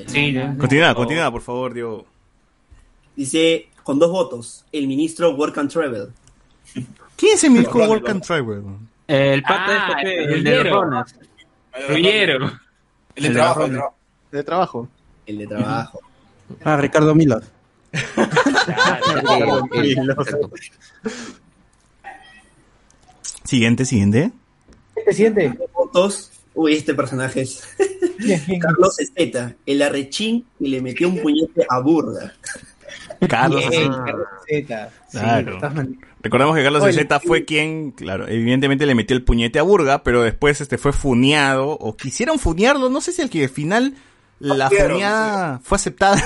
Sí, 0.07 0.33
ya. 0.33 0.55
Continúa, 0.57 0.95
continúa, 0.95 1.31
por 1.33 1.43
favor, 1.43 1.75
Diego. 1.75 2.07
Dice, 3.17 3.69
con 3.83 3.99
dos 3.99 4.11
votos, 4.13 4.65
el 4.73 4.87
ministro 4.87 5.35
Work 5.35 5.59
and 5.59 5.71
Travel. 5.73 6.09
¿Quién 7.17 7.35
es 7.35 7.45
el 7.45 7.51
ministro 7.51 7.89
Work 7.89 8.09
and 8.09 8.23
Travel? 8.23 8.63
El 9.09 9.43
pata 9.43 9.65
Ah, 9.97 10.01
este 10.03 10.15
el 10.25 10.33
el 10.35 10.45
de 10.45 10.51
los 10.57 10.65
dinero. 10.65 11.05
El 11.75 12.03
de 13.15 13.31
trabajo, 13.31 13.65
el 13.65 13.81
de 14.33 14.43
trabajo. 14.43 14.89
El 15.27 15.39
de 15.39 15.47
trabajo. 15.47 16.01
Ah, 16.65 16.77
Ricardo 16.77 17.15
Milos. 17.15 17.45
Siguiente, 23.45 23.85
siguiente. 23.87 24.31
¿Qué 25.07 25.13
siente? 25.15 25.59
Votos, 25.73 26.33
uy, 26.55 26.75
este 26.75 26.93
personaje 26.93 27.41
es 27.41 27.63
Carlos 28.61 28.99
Esteta, 28.99 29.55
el 29.65 29.81
arrechín 29.81 30.45
y 30.61 30.69
le 30.69 30.83
metió 30.83 31.09
un 31.09 31.23
puñete 31.23 31.65
a 31.67 31.81
Burga. 31.81 32.35
Carlos. 33.29 33.65
Sí, 34.47 34.67
Claro. 35.11 35.59
Recordemos 36.23 36.57
que 36.57 36.63
Carlos 36.63 36.83
Aceta 36.83 37.21
fue 37.21 37.45
quien, 37.45 37.93
claro, 37.93 38.27
evidentemente 38.29 38.87
le 38.87 38.95
metió 38.95 39.17
el 39.17 39.25
puñete 39.25 39.59
a 39.59 39.63
Burga, 39.63 40.03
pero 40.03 40.23
después 40.23 40.61
este 40.61 40.79
fue 40.79 40.93
funeado, 40.93 41.71
o 41.71 41.97
quisieron 41.97 42.39
funearlo, 42.39 42.91
no 42.91 43.01
sé 43.01 43.13
si 43.13 43.23
al 43.23 43.31
que 43.31 43.45
al 43.45 43.49
final 43.49 43.95
la 44.41 44.69
funeada 44.69 45.61
fue 45.63 45.77
aceptada, 45.77 46.23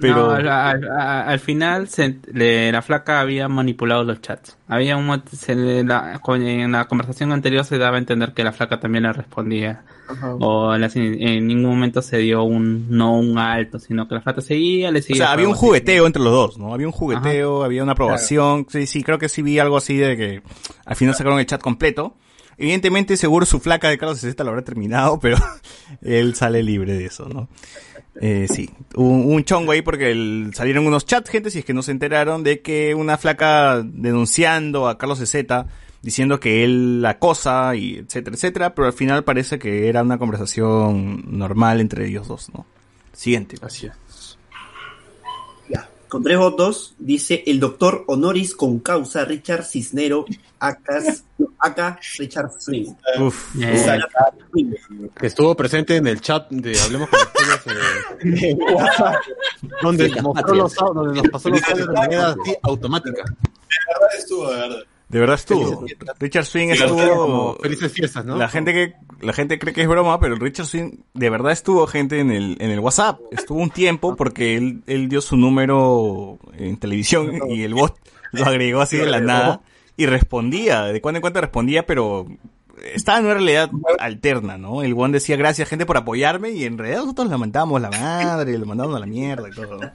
pero... 0.00 0.30
al, 0.30 0.48
al- 0.48 0.84
al- 0.90 1.28
al 1.28 1.40
final 1.40 1.88
se- 1.88 2.18
le- 2.32 2.70
la 2.72 2.82
flaca 2.82 3.20
había 3.20 3.48
manipulado 3.48 4.04
los 4.04 4.20
chats. 4.20 4.56
Había 4.68 4.96
un 4.96 5.06
mo- 5.06 5.22
se 5.32 5.54
le- 5.54 5.84
la- 5.84 6.18
con- 6.20 6.42
en 6.42 6.72
la 6.72 6.86
conversación 6.86 7.32
anterior 7.32 7.64
se 7.64 7.78
daba 7.78 7.96
a 7.96 7.98
entender 7.98 8.32
que 8.32 8.44
la 8.44 8.52
flaca 8.52 8.78
también 8.80 9.04
le 9.04 9.12
respondía. 9.12 9.82
Ajá. 10.08 10.34
O 10.40 10.76
las- 10.76 10.96
en 10.96 11.46
ningún 11.46 11.70
momento 11.70 12.00
se 12.00 12.18
dio 12.18 12.42
un 12.42 12.86
no 12.90 13.18
un 13.18 13.38
alto, 13.38 13.78
sino 13.78 14.08
que 14.08 14.14
la 14.14 14.20
flaca 14.22 14.40
seguía, 14.40 14.90
le 14.90 15.00
O 15.00 15.02
seguía. 15.02 15.24
sea, 15.24 15.32
había 15.32 15.46
un 15.48 15.52
así. 15.54 15.60
jugueteo 15.60 16.06
entre 16.06 16.22
los 16.22 16.32
dos, 16.32 16.58
¿no? 16.58 16.72
Había 16.72 16.86
un 16.86 16.92
jugueteo, 16.92 17.62
había 17.64 17.82
una 17.82 17.92
aprobación. 17.92 18.66
Sí, 18.70 18.86
sí, 18.86 19.02
creo 19.02 19.18
que 19.18 19.28
sí 19.28 19.42
vi 19.42 19.58
algo 19.58 19.76
así 19.76 19.96
de 19.96 20.16
que 20.16 20.42
al 20.86 20.96
final 20.96 21.14
sacaron 21.14 21.38
el 21.38 21.46
chat 21.46 21.60
completo. 21.60 22.14
Evidentemente, 22.60 23.16
seguro 23.16 23.46
su 23.46 23.60
flaca 23.60 23.88
de 23.88 23.98
Carlos 23.98 24.18
Aceta 24.18 24.42
lo 24.42 24.50
habrá 24.50 24.62
terminado, 24.64 25.18
pero 25.22 25.36
él 26.02 26.34
sale 26.34 26.62
libre 26.62 26.94
de 26.94 27.04
eso, 27.06 27.28
¿no? 27.28 27.48
Eh, 28.20 28.46
sí, 28.52 28.68
un, 28.96 29.32
un 29.32 29.44
chongo 29.44 29.72
ahí 29.72 29.82
porque 29.82 30.50
salieron 30.52 30.86
unos 30.86 31.06
chats, 31.06 31.30
gente, 31.30 31.50
si 31.50 31.60
es 31.60 31.64
que 31.64 31.74
no 31.74 31.82
se 31.82 31.92
enteraron, 31.92 32.42
de 32.42 32.60
que 32.60 32.94
una 32.94 33.16
flaca 33.16 33.80
denunciando 33.84 34.88
a 34.88 34.98
Carlos 34.98 35.20
Aceta, 35.20 35.66
diciendo 36.02 36.40
que 36.40 36.64
él 36.64 37.02
la 37.02 37.10
acosa 37.10 37.74
y 37.76 37.96
etcétera, 37.96 38.34
etcétera, 38.34 38.74
pero 38.74 38.86
al 38.86 38.92
final 38.92 39.24
parece 39.24 39.58
que 39.58 39.88
era 39.88 40.02
una 40.02 40.18
conversación 40.18 41.24
normal 41.38 41.80
entre 41.80 42.08
ellos 42.08 42.28
dos, 42.28 42.50
¿no? 42.52 42.66
Siguiente. 43.12 43.56
Así. 43.62 43.88
Con 46.08 46.22
tres 46.22 46.38
votos, 46.38 46.94
dice 46.98 47.42
el 47.46 47.60
doctor 47.60 48.04
honoris 48.06 48.54
con 48.54 48.78
causa 48.78 49.24
Richard 49.26 49.64
Cisnero, 49.64 50.24
acas, 50.58 51.24
acá 51.58 52.00
Richard 52.18 52.50
Swing. 52.58 52.94
Uf. 53.20 53.54
Eh, 53.62 54.00
que 55.18 55.26
estuvo 55.26 55.54
presente 55.54 55.96
en 55.96 56.06
el 56.06 56.20
chat 56.20 56.48
de 56.50 56.80
Hablemos 56.80 57.08
con 57.10 57.20
Spoilers, 57.58 58.42
eh, 58.42 58.56
donde, 59.82 60.22
mostró 60.22 60.54
los, 60.54 60.74
donde 60.74 61.20
nos 61.20 61.28
pasó 61.28 61.50
los 61.50 61.62
audios 61.64 61.88
de 61.88 61.92
manera 61.94 62.28
así 62.30 62.56
automática. 62.62 63.24
De 63.24 63.76
verdad 63.92 64.08
estuvo, 64.16 64.50
de 64.50 64.56
verdad. 64.56 64.84
De 65.08 65.18
verdad 65.18 65.36
estuvo. 65.36 65.86
Richard 66.20 66.44
Swing 66.44 66.68
Sí, 66.68 66.82
estuvo. 66.82 67.16
como 67.16 67.54
felices 67.56 67.92
fiestas, 67.92 68.24
¿no? 68.24 68.36
La 68.36 68.48
gente 68.48 68.72
que 68.74 68.94
la 69.20 69.32
gente 69.32 69.58
cree 69.58 69.72
que 69.72 69.82
es 69.82 69.88
broma, 69.88 70.20
pero 70.20 70.34
Richard 70.36 70.66
Swing 70.66 70.98
de 71.14 71.30
verdad 71.30 71.52
estuvo 71.52 71.86
gente 71.86 72.20
en 72.20 72.30
el 72.30 72.56
en 72.60 72.70
el 72.70 72.80
WhatsApp. 72.80 73.18
Estuvo 73.30 73.58
un 73.58 73.70
tiempo 73.70 74.16
porque 74.16 74.56
él 74.56 74.82
él 74.86 75.08
dio 75.08 75.20
su 75.20 75.36
número 75.36 76.38
en 76.52 76.76
televisión 76.76 77.40
y 77.48 77.62
el 77.62 77.74
bot 77.74 77.96
lo 78.32 78.44
agregó 78.44 78.82
así 78.82 78.98
de 78.98 79.06
la 79.06 79.20
nada 79.20 79.62
y 79.96 80.06
respondía, 80.06 80.84
de 80.84 81.00
cuando 81.00 81.16
en 81.16 81.20
cuando 81.22 81.40
respondía, 81.40 81.86
pero 81.86 82.26
estaba 82.94 83.18
en 83.18 83.24
una 83.24 83.34
realidad 83.34 83.70
alterna, 83.98 84.58
¿no? 84.58 84.82
El 84.82 84.94
one 84.94 85.12
decía 85.12 85.36
gracias 85.36 85.68
gente 85.68 85.86
por 85.86 85.96
apoyarme 85.96 86.50
y 86.50 86.64
en 86.64 86.78
realidad 86.78 87.00
nosotros 87.00 87.28
lamentábamos 87.28 87.80
la 87.80 87.90
madre, 87.90 88.56
lo 88.58 88.66
mandábamos 88.66 88.96
a 88.96 89.00
la 89.00 89.06
mierda 89.06 89.48
y 89.48 89.52
todo. 89.52 89.78
¿no? 89.78 89.90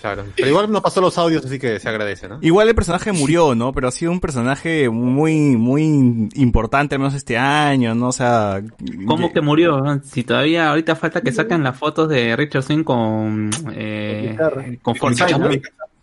Claro. 0.00 0.24
Pero 0.36 0.48
igual 0.48 0.70
nos 0.70 0.82
pasó 0.82 1.00
los 1.00 1.16
audios, 1.18 1.44
así 1.44 1.58
que 1.58 1.78
se 1.80 1.88
agradece, 1.88 2.28
¿no? 2.28 2.38
Igual 2.40 2.68
el 2.68 2.74
personaje 2.74 3.12
murió, 3.12 3.54
¿no? 3.54 3.72
Pero 3.72 3.88
ha 3.88 3.90
sido 3.90 4.12
un 4.12 4.20
personaje 4.20 4.88
muy, 4.88 5.56
muy 5.56 6.28
importante, 6.34 6.94
al 6.94 7.00
menos 7.00 7.14
este 7.14 7.38
año, 7.38 7.94
¿no? 7.94 8.08
O 8.08 8.12
sea... 8.12 8.62
¿Cómo 9.06 9.32
que 9.32 9.40
murió? 9.40 10.00
Si 10.04 10.22
todavía 10.24 10.70
ahorita 10.70 10.96
falta 10.96 11.20
que 11.20 11.32
saquen 11.32 11.62
las 11.62 11.78
fotos 11.78 12.08
de 12.08 12.36
Richard 12.36 12.62
Swing 12.62 12.84
con 12.84 13.50
eh, 13.72 14.36
con 14.82 14.96
Forsyth, 14.96 15.36
¿no? 15.38 15.48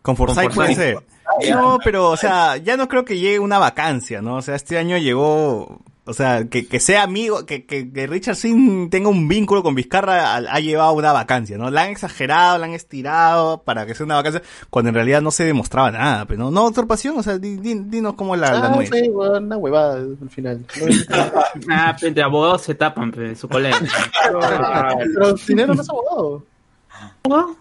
Con 0.01 0.15
Forsyth 0.15 0.53
puede 0.53 0.75
ser. 0.75 0.97
No, 1.51 1.77
pero, 1.83 2.09
o 2.09 2.17
sea, 2.17 2.57
ya 2.57 2.77
no 2.77 2.87
creo 2.87 3.05
que 3.05 3.19
llegue 3.19 3.39
una 3.39 3.59
vacancia, 3.59 4.21
¿no? 4.21 4.37
O 4.37 4.41
sea, 4.41 4.55
este 4.55 4.77
año 4.77 4.97
llegó, 4.97 5.81
o 6.08 6.13
sea, 6.13 6.46
que, 6.46 6.67
que 6.67 6.80
sea 6.80 7.04
amigo, 7.04 7.46
que, 7.46 7.65
que, 7.65 7.91
que 7.91 8.08
Richard 8.08 8.36
Sin 8.36 8.89
tenga 8.89 9.10
un 9.10 9.28
vínculo 9.28 9.62
con 9.63 9.76
Vizcarra 9.76 10.34
ha, 10.34 10.38
ha 10.38 10.60
llevado 10.60 10.93
una 10.93 11.12
vacancia, 11.12 11.58
¿no? 11.58 11.70
La 11.70 11.84
han 11.84 11.89
exagerado, 11.89 12.58
la 12.58 12.65
han 12.65 12.74
estirado 12.74 13.62
para 13.63 13.86
que 13.86 13.93
sea 13.96 14.06
una 14.06 14.15
vacancia, 14.15 14.41
cuando 14.70 14.89
en 14.89 14.96
realidad 14.96 15.22
no 15.22 15.32
se 15.32 15.43
demostraba 15.46 15.91
nada, 15.91 16.26
pero 16.26 16.39
no, 16.39 16.52
no, 16.52 16.65
Usurpación, 16.67 17.17
o 17.17 17.24
sea, 17.24 17.38
di- 17.38 17.58
di- 17.58 17.84
dinos 17.86 18.13
cómo 18.15 18.36
la, 18.36 18.54
la 18.54 18.67
Ah, 18.67 18.70
nuez. 18.76 18.89
sí, 18.91 19.10
weón, 19.10 19.46
una 19.46 19.58
huevada 19.58 19.96
al 19.96 20.30
final. 20.30 20.65
Ah, 21.70 21.96
entre 22.02 22.24
abogados 22.24 22.62
se 22.62 22.76
tapan, 22.76 23.12
pe, 23.12 23.36
su 23.36 23.48
colega. 23.50 23.78
Pero 25.13 25.34
dinero 25.48 25.74
no 25.76 25.82
es 25.82 25.89
abogado. 25.89 26.43
¿No? 27.28 27.58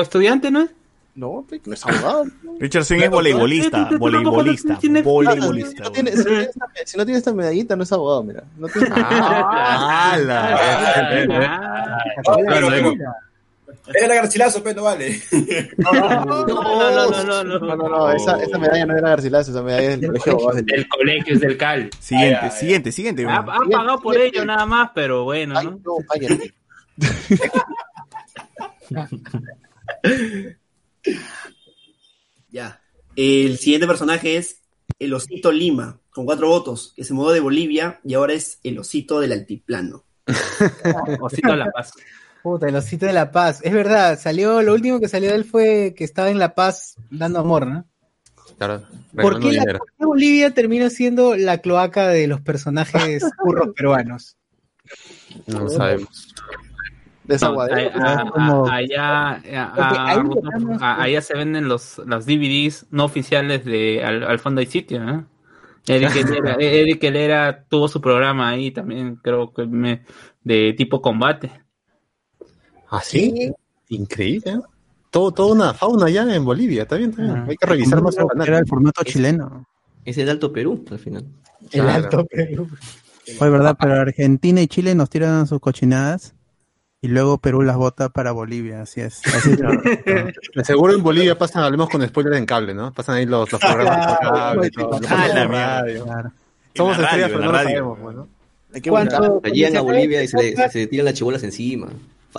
¿Estudiante 0.00 0.50
no 0.50 0.62
es? 0.62 0.70
No, 1.18 1.44
pe, 1.50 1.60
no 1.66 1.74
es 1.74 1.84
abogado. 1.84 2.26
Richard 2.60 2.84
Swing 2.84 3.00
es 3.00 3.10
voleibolista, 3.10 3.90
voleibolista, 3.98 4.78
voleibolista. 5.02 5.82
Si 5.82 5.90
no 6.96 7.04
tiene, 7.04 7.18
esta, 7.18 7.32
medallita, 7.32 7.74
no 7.74 7.82
es 7.82 7.90
abogado, 7.90 8.22
mira. 8.22 8.44
No 8.56 8.68
tiene... 8.68 8.88
Ah, 8.94 10.16
Era 14.00 14.14
garcilazo, 14.14 14.62
pero 14.62 14.76
no 14.76 14.84
vale. 14.84 15.20
No, 15.78 15.92
no, 15.92 16.24
no, 16.24 16.46
no, 16.46 17.42
no, 17.42 17.58
no, 17.58 17.88
no, 17.88 18.12
esa, 18.12 18.40
esa 18.40 18.56
medalla 18.56 18.86
no 18.86 18.96
era 18.96 19.08
Garcilaso, 19.08 19.50
esa 19.50 19.62
medalla 19.62 19.94
es 19.94 20.00
del 20.00 20.10
colegio 20.10 20.32
de 20.32 20.38
abogados. 20.38 20.66
Del 20.66 20.88
colegio 20.88 21.34
es 21.34 21.40
del 21.40 21.56
CAL. 21.56 21.90
Siguiente, 21.98 22.50
siguiente, 22.52 22.92
siguiente. 22.92 23.26
Han 23.26 23.44
pagado 23.44 24.00
por 24.00 24.16
ello 24.16 24.44
nada 24.44 24.66
más, 24.66 24.92
pero 24.94 25.24
bueno, 25.24 25.60
¿no? 25.60 25.80
Ya. 32.50 32.80
El 33.16 33.58
siguiente 33.58 33.86
personaje 33.86 34.36
es 34.36 34.62
el 34.98 35.12
Osito 35.12 35.52
Lima, 35.52 36.00
con 36.10 36.24
cuatro 36.24 36.48
votos, 36.48 36.92
que 36.96 37.04
se 37.04 37.14
mudó 37.14 37.32
de 37.32 37.40
Bolivia 37.40 38.00
y 38.04 38.14
ahora 38.14 38.34
es 38.34 38.60
el 38.62 38.78
Osito 38.78 39.20
del 39.20 39.32
Altiplano. 39.32 40.04
Osito 41.20 41.50
de 41.50 41.56
la 41.56 41.70
Paz. 41.70 41.92
Puta, 42.42 42.68
el 42.68 42.76
osito 42.76 43.06
de 43.06 43.12
La 43.12 43.32
Paz. 43.32 43.60
Es 43.62 43.72
verdad, 43.72 44.18
salió, 44.18 44.62
lo 44.62 44.72
último 44.72 45.00
que 45.00 45.08
salió 45.08 45.30
de 45.30 45.36
él 45.36 45.44
fue 45.44 45.94
que 45.96 46.04
estaba 46.04 46.30
en 46.30 46.38
La 46.38 46.54
Paz 46.54 46.96
dando 47.10 47.40
amor, 47.40 47.66
¿no? 47.66 47.84
Claro. 48.56 48.84
¿Por 49.14 49.40
qué, 49.40 49.52
la, 49.52 49.60
dinero. 49.60 49.78
por 49.78 49.92
qué 49.92 50.04
Bolivia 50.04 50.54
termina 50.54 50.90
siendo 50.90 51.36
la 51.36 51.58
cloaca 51.58 52.08
de 52.08 52.26
los 52.26 52.40
personajes 52.40 53.24
burros 53.44 53.68
peruanos? 53.74 54.36
No 55.46 55.68
sabemos. 55.68 56.27
No, 57.28 57.60
a- 57.60 57.66
a- 57.66 58.32
a- 58.34 58.74
allá, 58.74 59.30
a- 59.32 59.72
Porque 59.74 59.82
a- 59.82 60.06
ahí 60.06 60.18
a- 60.80 60.84
a- 60.86 61.02
allá 61.02 61.20
se 61.20 61.34
venden 61.36 61.68
los, 61.68 61.98
los 62.06 62.24
DVDs 62.26 62.86
no 62.90 63.04
oficiales 63.04 63.64
de 63.64 64.02
Al, 64.02 64.22
al 64.24 64.38
fondo 64.38 64.60
hay 64.60 64.66
sitio, 64.66 65.06
¿eh? 65.08 65.24
Eric 65.86 66.16
Helera, 66.16 66.56
Eric 66.60 67.04
Helera 67.04 67.64
tuvo 67.68 67.88
su 67.88 68.00
programa 68.00 68.48
ahí 68.48 68.70
también, 68.70 69.16
creo 69.16 69.52
que 69.52 69.66
me, 69.66 70.04
de 70.42 70.74
tipo 70.76 71.00
combate. 71.02 71.50
¿Ah, 72.90 73.00
sí? 73.02 73.52
Increíble, 73.88 74.52
¿eh? 74.52 74.60
Todo, 75.10 75.32
toda 75.32 75.54
una 75.54 75.74
fauna 75.74 76.10
ya 76.10 76.22
en 76.34 76.44
Bolivia, 76.44 76.82
está 76.82 76.96
bien, 76.96 77.10
está 77.10 77.22
bien. 77.22 77.44
Hay 77.48 77.56
que 77.56 77.66
revisar 77.66 78.02
más. 78.02 78.16
Era 78.46 78.58
el 78.58 78.66
formato 78.66 79.02
chileno. 79.04 79.66
Es 80.04 80.18
el 80.18 80.28
Alto 80.28 80.52
Perú, 80.52 80.84
al 80.90 80.98
final. 80.98 81.24
El 81.72 81.88
Alto 81.88 82.24
Perú. 82.26 82.68
Fue 83.38 83.48
verdad, 83.50 83.76
pero 83.78 83.94
Argentina 83.94 84.60
y 84.60 84.66
Chile 84.68 84.94
nos 84.94 85.08
tiran 85.10 85.46
sus 85.46 85.60
cochinadas 85.60 86.34
y 87.00 87.08
luego 87.08 87.38
Perú 87.38 87.62
las 87.62 87.76
vota 87.76 88.08
para 88.08 88.32
Bolivia, 88.32 88.82
así 88.82 89.00
es. 89.00 89.20
Así 89.26 89.52
es. 89.52 89.58
De 90.54 90.64
seguro 90.64 90.94
en 90.94 91.02
Bolivia 91.02 91.38
pasan, 91.38 91.62
hablemos 91.64 91.88
con 91.88 92.06
spoiler 92.06 92.34
en 92.34 92.46
cable, 92.46 92.74
¿no? 92.74 92.92
Pasan 92.92 93.16
ahí 93.16 93.26
los, 93.26 93.50
los 93.52 93.60
programas 93.60 94.06
por 94.18 94.30
cable 94.30 94.66
y 94.66 94.70
todo. 94.70 95.00
Ah, 95.08 95.28
la 95.28 95.46
radio. 95.46 96.04
mierda. 96.04 96.32
Somos 96.74 96.98
estrellas, 96.98 97.30
radio, 97.30 97.36
pero 97.38 97.40
no 97.40 97.52
lo 97.52 97.58
sabemos, 97.58 97.98
pues, 98.02 98.16
¿no? 98.16 98.28
Hay 98.74 98.80
que 98.80 98.90
¿Cuánto- 98.90 99.16
buscar. 99.16 99.30
cuando 99.40 99.48
Llegan 99.54 99.76
a 99.76 99.80
Bolivia 99.80 100.20
y 100.20 100.24
este 100.24 100.38
se, 100.54 100.56
le- 100.62 100.68
se 100.70 100.86
tiran 100.86 101.04
las 101.06 101.14
chibolas 101.14 101.42
encima. 101.42 101.88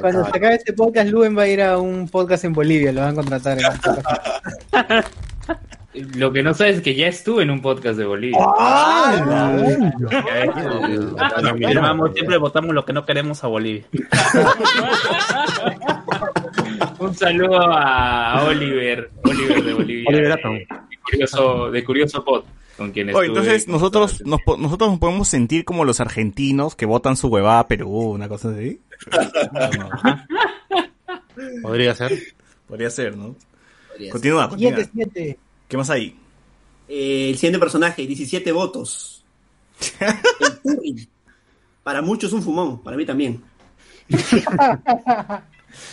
Cuando 0.00 0.24
se 0.24 0.30
acabe 0.38 0.54
este 0.54 0.72
podcast, 0.72 1.10
Luen 1.10 1.36
va 1.36 1.42
a 1.42 1.48
ir 1.48 1.60
a 1.60 1.78
un 1.78 2.08
podcast 2.08 2.44
en 2.44 2.52
Bolivia, 2.52 2.92
lo 2.92 3.00
van 3.00 3.10
a 3.10 3.14
contratar. 3.14 3.58
Lo 5.94 6.32
que 6.32 6.42
no 6.42 6.54
sabes 6.54 6.76
es 6.76 6.82
que 6.82 6.94
ya 6.94 7.06
estuve 7.06 7.42
en 7.42 7.50
un 7.50 7.60
podcast 7.60 7.98
de 7.98 8.06
Bolivia. 8.06 8.38
Firmamos, 11.58 12.12
siempre 12.14 12.38
votamos 12.38 12.74
lo 12.74 12.82
que 12.84 12.94
no 12.94 13.04
queremos 13.04 13.44
a 13.44 13.48
Bolivia. 13.48 13.84
Un 16.98 17.14
saludo 17.14 17.60
a 17.60 18.44
Oliver, 18.46 19.10
Oliver 19.24 19.64
de 19.64 19.74
Bolivia. 19.74 20.04
Oliver 20.08 20.26
de, 20.28 20.32
Atom. 20.32 20.54
de 20.54 20.66
curioso, 21.04 21.70
de 21.70 21.84
curioso 21.84 22.24
pod, 22.24 22.44
con 22.76 22.90
quien 22.92 23.14
Oye, 23.14 23.28
entonces 23.28 23.68
nosotros 23.68 24.22
nos, 24.24 24.40
nosotros 24.58 24.90
nos 24.90 24.98
podemos 24.98 25.28
sentir 25.28 25.64
como 25.64 25.84
los 25.84 26.00
argentinos 26.00 26.74
que 26.74 26.86
votan 26.86 27.16
su 27.16 27.28
huevada 27.28 27.60
a 27.60 27.68
Perú, 27.68 28.12
una 28.12 28.28
cosa 28.28 28.50
así. 28.50 28.80
Podría 31.62 31.94
ser. 31.94 32.18
Podría 32.66 32.90
ser, 32.90 33.16
¿no? 33.16 33.36
Podría 33.88 34.12
Continúa, 34.12 34.48
continúa. 34.48 34.70
Siguiente, 34.70 34.84
siguiente. 34.84 35.38
¿Qué 35.72 35.78
más 35.78 35.88
hay? 35.88 36.14
Eh, 36.86 37.30
el 37.30 37.36
siguiente 37.36 37.58
personaje, 37.58 38.06
17 38.06 38.52
votos. 38.52 39.24
El 40.38 40.60
Turri. 40.62 41.08
Para 41.82 42.02
muchos 42.02 42.34
un 42.34 42.42
fumón, 42.42 42.82
para 42.82 42.94
mí 42.94 43.06
también. 43.06 43.42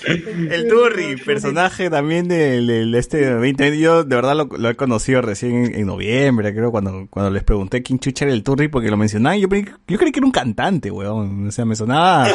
El 0.03 0.67
Turri, 0.67 1.15
personaje 1.15 1.89
también 1.89 2.27
del, 2.27 2.67
del 2.67 2.93
este 2.93 3.25
2020. 3.25 3.79
Yo 3.79 4.03
de 4.03 4.15
verdad 4.17 4.35
lo, 4.35 4.49
lo 4.57 4.69
he 4.69 4.75
conocido 4.75 5.21
recién 5.21 5.67
en, 5.67 5.75
en 5.75 5.87
noviembre, 5.87 6.53
creo, 6.53 6.71
cuando, 6.71 7.07
cuando 7.09 7.31
les 7.31 7.45
pregunté 7.45 7.81
quién 7.81 7.99
chucha 7.99 8.25
era 8.25 8.33
el 8.33 8.43
Turri, 8.43 8.67
porque 8.67 8.91
lo 8.91 8.97
mencionaban. 8.97 9.39
Yo, 9.39 9.47
yo 9.47 9.97
creí 9.97 10.11
que 10.11 10.19
era 10.19 10.25
un 10.25 10.33
cantante, 10.33 10.91
weón. 10.91 11.47
O 11.47 11.51
sea, 11.53 11.63
me 11.63 11.77
sonaba, 11.77 12.27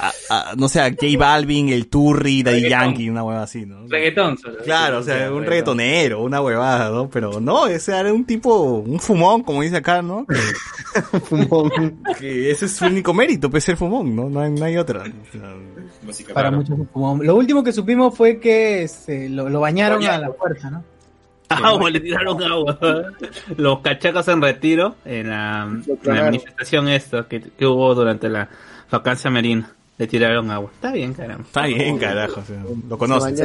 a- 0.00 0.12
a- 0.30 0.54
no 0.56 0.68
sé, 0.68 0.80
a 0.80 0.90
J 0.90 1.06
Balvin, 1.18 1.68
el 1.68 1.88
Turri, 1.88 2.42
Daddy 2.42 2.62
Reggaetón. 2.62 2.80
Yankee, 2.88 3.10
una 3.10 3.24
hueva 3.24 3.42
así, 3.42 3.66
¿no? 3.66 3.86
Reggaetón. 3.88 4.38
solo. 4.38 4.58
Claro, 4.64 4.98
o 4.98 5.02
sea, 5.02 5.30
un 5.32 5.44
reggaetonero, 5.44 6.22
una 6.22 6.40
huevada, 6.40 6.90
¿no? 6.90 7.08
Pero 7.10 7.40
no, 7.40 7.66
ese 7.66 7.96
era 7.96 8.12
un 8.12 8.24
tipo, 8.24 8.78
un 8.78 8.98
fumón, 9.00 9.42
como 9.42 9.62
dice 9.62 9.76
acá, 9.78 10.02
¿no? 10.02 10.26
Que, 10.26 10.36
Fumón. 11.20 12.02
que 12.18 12.50
ese 12.50 12.66
es 12.66 12.72
su 12.76 12.86
único 12.86 13.12
mérito, 13.14 13.50
pues 13.50 13.64
ser 13.64 13.76
fumón, 13.76 14.14
¿no? 14.14 14.28
No 14.28 14.40
hay, 14.40 14.50
no 14.50 14.64
hay 14.64 14.76
otra. 14.76 15.00
O 15.02 16.12
sea, 16.12 16.34
Para 16.34 16.50
muchos 16.50 16.78
un 16.78 16.88
fumón. 16.88 17.24
Lo 17.26 17.36
último 17.36 17.62
que 17.62 17.72
supimos 17.72 18.16
fue 18.16 18.38
que 18.40 18.82
este, 18.82 19.28
lo, 19.28 19.48
lo 19.48 19.60
bañaron 19.60 20.04
a 20.04 20.18
la 20.18 20.32
fuerza, 20.32 20.70
¿no? 20.70 20.84
Agua, 21.48 21.88
le 21.88 22.00
tiraron 22.00 22.42
agua. 22.42 22.78
Los 23.56 23.80
cachacos 23.80 24.28
en 24.28 24.42
retiro 24.42 24.96
en 25.06 25.30
la, 25.30 25.62
en 25.62 25.82
la 25.88 25.96
claro. 25.96 26.24
manifestación 26.26 26.88
esta 26.90 27.26
que, 27.26 27.40
que 27.40 27.64
hubo 27.66 27.94
durante 27.94 28.28
la 28.28 28.50
vacancia 28.90 29.30
marina. 29.30 29.74
Le 29.98 30.06
tiraron 30.06 30.50
agua. 30.50 30.70
Está 30.72 30.92
bien, 30.92 31.12
caramba. 31.12 31.44
Está 31.44 31.66
bien, 31.66 31.98
carajo, 31.98 32.42
lo 32.88 32.96
conoces. 32.96 33.42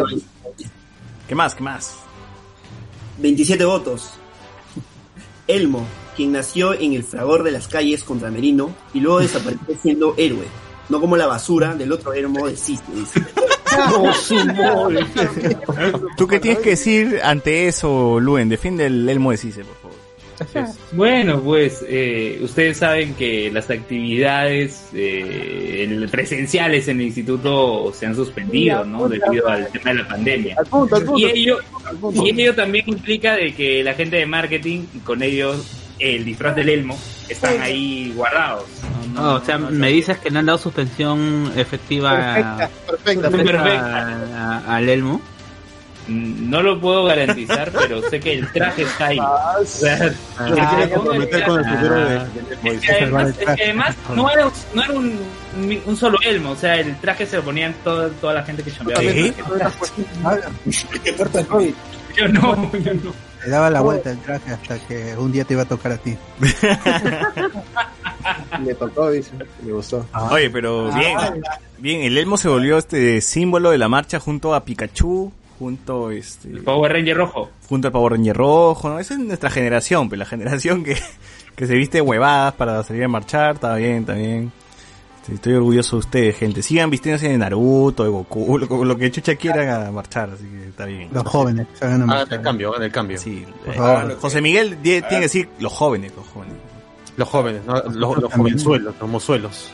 ¿Qué 1.28 1.36
más? 1.36 1.56
¿Qué 1.56 1.64
más? 1.64 1.96
27 3.18 3.66
votos. 3.66 4.12
Elmo, 5.48 5.86
quien 6.16 6.32
nació 6.32 6.74
en 6.74 6.94
el 6.94 7.04
fragor 7.04 7.44
de 7.44 7.52
las 7.52 7.68
calles 7.68 8.04
contra 8.04 8.32
Merino 8.32 8.74
y 8.94 9.00
luego 9.00 9.20
desapareció 9.20 9.76
siendo 9.82 10.14
héroe. 10.18 10.46
No 10.90 11.02
como 11.02 11.18
la 11.18 11.28
basura 11.28 11.76
del 11.76 11.92
otro 11.92 12.14
Elmo 12.14 12.48
de 12.48 12.56
Cisne, 12.56 12.96
dice. 12.96 13.24
¿Tú 16.18 16.28
qué 16.28 16.40
tienes 16.40 16.62
que 16.62 16.72
decir 16.72 17.20
ante 17.24 17.68
eso, 17.68 18.20
Luen? 18.20 18.50
Defiende 18.50 18.86
el 18.86 19.08
Elmo 19.10 19.32
de 19.32 19.38
Cise, 19.38 19.64
por. 19.64 19.83
Bueno, 20.92 21.42
pues 21.42 21.84
eh, 21.88 22.40
ustedes 22.42 22.78
saben 22.78 23.14
que 23.16 23.50
las 23.52 23.70
actividades 23.70 24.88
eh, 24.94 26.08
presenciales 26.12 26.88
en 26.88 27.00
el 27.00 27.08
instituto 27.08 27.92
se 27.94 28.06
han 28.06 28.16
suspendido, 28.16 28.84
¿no? 28.86 29.08
Debido 29.10 29.48
al 29.48 29.68
tema 29.70 29.92
de 29.92 29.96
la 29.96 30.08
pandemia. 30.08 30.56
Al 30.60 30.66
punto, 30.66 30.96
al 30.96 31.04
punto. 31.04 31.20
Y 31.20 31.26
ello, 31.26 31.58
Al 31.86 31.98
punto. 31.98 32.26
y 32.26 32.30
ello 32.42 32.56
también 32.56 32.86
implica 32.88 33.36
de 33.36 33.54
que 33.54 33.84
la 33.84 33.94
gente 33.94 34.18
de 34.18 34.26
marketing 34.26 34.86
y 34.94 35.00
con 35.00 35.22
ellos 35.24 35.80
el 36.00 36.26
disfraz 36.26 36.56
del 36.56 36.70
elmo 36.70 36.98
están 37.30 37.62
ahí 37.62 38.12
guardados. 38.16 38.66
No, 39.14 39.22
no, 39.22 39.34
o 39.36 39.40
sea, 39.42 39.58
no, 39.58 39.70
me 39.70 39.90
dices 39.90 40.18
que 40.18 40.30
le 40.30 40.40
han 40.40 40.46
dado 40.48 40.58
suspensión 40.58 41.52
efectiva 41.56 42.12
Perfecta, 42.16 42.70
perfecta, 42.88 43.30
perfecta 43.30 43.64
perfecta. 43.64 44.08
a- 44.66 44.76
al 44.76 44.90
Elmo. 44.90 45.22
No 46.08 46.62
lo 46.62 46.80
puedo 46.82 47.06
garantizar, 47.06 47.72
pero 47.80 48.02
sé 48.10 48.20
que 48.20 48.34
el 48.34 48.52
traje 48.52 48.84
está 48.84 49.08
ahí. 49.08 49.20
O 49.20 49.66
sea, 49.66 50.14
Ah, 50.38 50.78
que 50.88 50.94
comprometer 50.94 51.40
el 51.42 51.46
con 51.46 51.60
el 51.60 51.66
futuro 51.66 51.96
de, 51.96 52.18
Ah. 52.18 52.28
de 52.64 52.70
Es 52.70 52.82
que 52.82 52.92
además, 52.92 53.30
es 53.30 53.38
que 53.56 53.64
además 53.64 53.96
no 54.16 54.30
era, 54.30 54.52
no 54.74 54.84
era 54.84 54.94
un, 54.94 55.20
un 55.86 55.98
solo 55.98 56.18
elmo, 56.26 56.52
o 56.52 56.56
sea, 56.56 56.76
el 56.76 56.96
traje 57.00 57.26
se 57.26 57.38
lo 57.38 57.44
ponían 57.44 57.74
todo, 57.84 58.10
toda 58.12 58.34
la 58.34 58.44
gente 58.44 58.64
que 58.64 58.72
chambeaba. 58.72 59.02
¿Qué? 59.02 59.34
Yo 62.16 62.28
no, 62.28 62.72
yo 62.74 62.94
no. 62.94 63.12
Le 63.44 63.50
daba 63.50 63.72
la 63.72 63.82
vuelta 63.82 64.12
el 64.12 64.20
traje 64.20 64.52
hasta 64.52 64.78
que 64.88 65.16
un 65.18 65.32
día 65.32 65.44
te 65.46 65.54
iba 65.56 65.64
a 65.64 65.66
tocar 65.66 65.94
a 65.94 65.98
ti. 65.98 66.16
Le 68.64 68.74
tocó, 68.76 69.10
dice. 69.10 69.32
Le 69.66 69.72
gustó. 69.74 70.06
Oye, 70.32 70.50
pero 70.52 70.92
bien, 70.94 71.18
bien, 71.80 72.02
el 72.04 72.16
Elmo 72.18 72.38
se 72.38 72.48
volvió 72.50 72.78
este 72.78 73.20
símbolo 73.22 73.72
de 73.72 73.80
la 73.80 73.90
marcha 73.90 74.20
junto 74.20 74.54
a 74.54 74.64
Pikachu, 74.64 75.32
junto 75.60 76.12
este 76.12 76.50
El 76.50 76.64
Power 76.64 76.92
Ranger 76.92 77.18
rojo. 77.18 77.50
junto 77.68 77.88
al 77.88 77.92
Power 77.92 78.14
Ranger 78.14 78.36
rojo, 78.36 78.90
¿no? 78.90 79.00
Esa 79.00 79.14
es 79.14 79.20
nuestra 79.20 79.50
generación, 79.50 80.10
pues 80.10 80.20
la 80.20 80.26
generación 80.26 80.84
que, 80.84 80.98
que 81.56 81.68
se 81.68 81.76
viste 81.76 82.02
huevadas 82.02 82.54
para 82.54 82.84
salir 82.84 83.04
a 83.04 83.08
marchar, 83.08 83.56
está 83.56 83.76
bien, 83.76 83.98
está 84.00 84.14
bien. 84.14 84.52
Estoy 85.32 85.54
orgulloso 85.54 85.96
de 85.96 86.00
ustedes, 86.02 86.36
gente. 86.38 86.62
Sigan 86.62 86.90
vistiéndose 86.90 87.30
de 87.30 87.38
Naruto, 87.38 88.04
de 88.04 88.10
Goku, 88.10 88.58
lo, 88.60 88.84
lo 88.84 88.98
que 88.98 89.10
chucha 89.10 89.36
quieran 89.36 89.70
a 89.70 89.90
marchar, 89.90 90.32
así 90.32 90.44
que 90.44 90.68
está 90.68 90.86
bien. 90.86 91.08
Los 91.14 91.24
jóvenes 91.24 91.66
hagan 91.80 91.92
a 91.92 91.96
Hagan 91.96 92.08
marchar. 92.08 92.38
el 92.40 92.44
cambio, 92.44 92.70
hagan 92.72 92.84
el 92.84 92.92
cambio. 92.92 93.18
Sí, 93.18 93.46
Por 93.66 93.74
eh, 93.74 93.78
favor. 93.78 94.18
José 94.20 94.42
Miguel 94.42 94.78
tiene 94.84 95.08
que 95.08 95.20
decir 95.22 95.48
los 95.60 95.72
jóvenes, 95.72 96.12
los 96.16 96.28
jóvenes. 96.28 96.56
Los 97.16 97.30
jóvenes, 97.30 97.62
¿no? 97.66 97.76
los, 97.76 98.18
los 98.18 98.34
jovenzuelos, 98.34 98.96
los 99.00 99.10
mozuelos. 99.10 99.72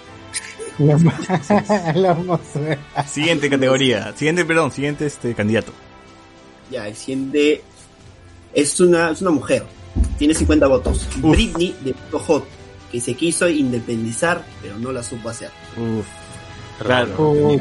Los 0.80 1.04
mozos. 2.26 2.62
Siguiente 3.08 3.50
categoría, 3.50 4.14
siguiente, 4.16 4.46
perdón, 4.46 4.72
siguiente 4.72 5.06
este 5.06 5.34
candidato. 5.36 5.74
Ya, 6.72 6.88
el 6.88 6.96
siguiente 6.96 7.62
es 8.54 8.80
una, 8.80 9.12
es 9.12 9.22
una 9.22 9.32
mujer. 9.32 9.66
Tiene 10.18 10.34
50 10.34 10.68
votos. 10.68 11.08
Britney 11.18 11.76
de 11.82 11.94
Puto 11.94 12.20
Hot, 12.20 12.46
que 12.92 13.02
se 13.02 13.14
quiso 13.16 13.50
independizar, 13.50 14.44
pero 14.62 14.78
no 14.78 14.92
la 14.92 15.04
supo 15.04 15.30
hacer. 15.30 15.50
Uf. 15.78 16.06
Claro. 16.80 17.14
Oh, 17.18 17.58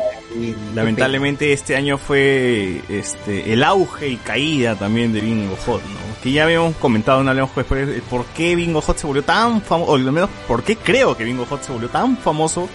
Lamentablemente 0.75 1.53
este 1.53 1.75
año 1.75 1.99
fue 1.99 2.83
este 2.89 3.53
el 3.53 3.65
auge 3.65 4.11
y 4.11 4.17
caída 4.17 4.77
también 4.77 5.13
de 5.13 5.21
Bingo 5.21 5.57
Hot, 5.67 5.83
¿no? 5.83 6.23
Que 6.23 6.31
ya 6.31 6.45
habíamos 6.45 6.77
comentado 6.77 7.21
una 7.21 7.33
vez 7.33 7.49
después 7.57 8.03
por 8.09 8.27
qué 8.27 8.55
Bingo 8.55 8.81
Hot 8.81 8.97
se 8.97 9.07
volvió 9.07 9.25
tan 9.25 9.61
famoso, 9.61 9.93
o 9.93 9.95
al 9.97 10.13
menos 10.13 10.31
por 10.47 10.63
qué 10.63 10.77
creo 10.77 11.17
que 11.17 11.25
Bingo 11.25 11.47
Hot 11.47 11.63
se 11.63 11.73
volvió 11.73 11.89
tan 11.89 12.17
famoso 12.17 12.69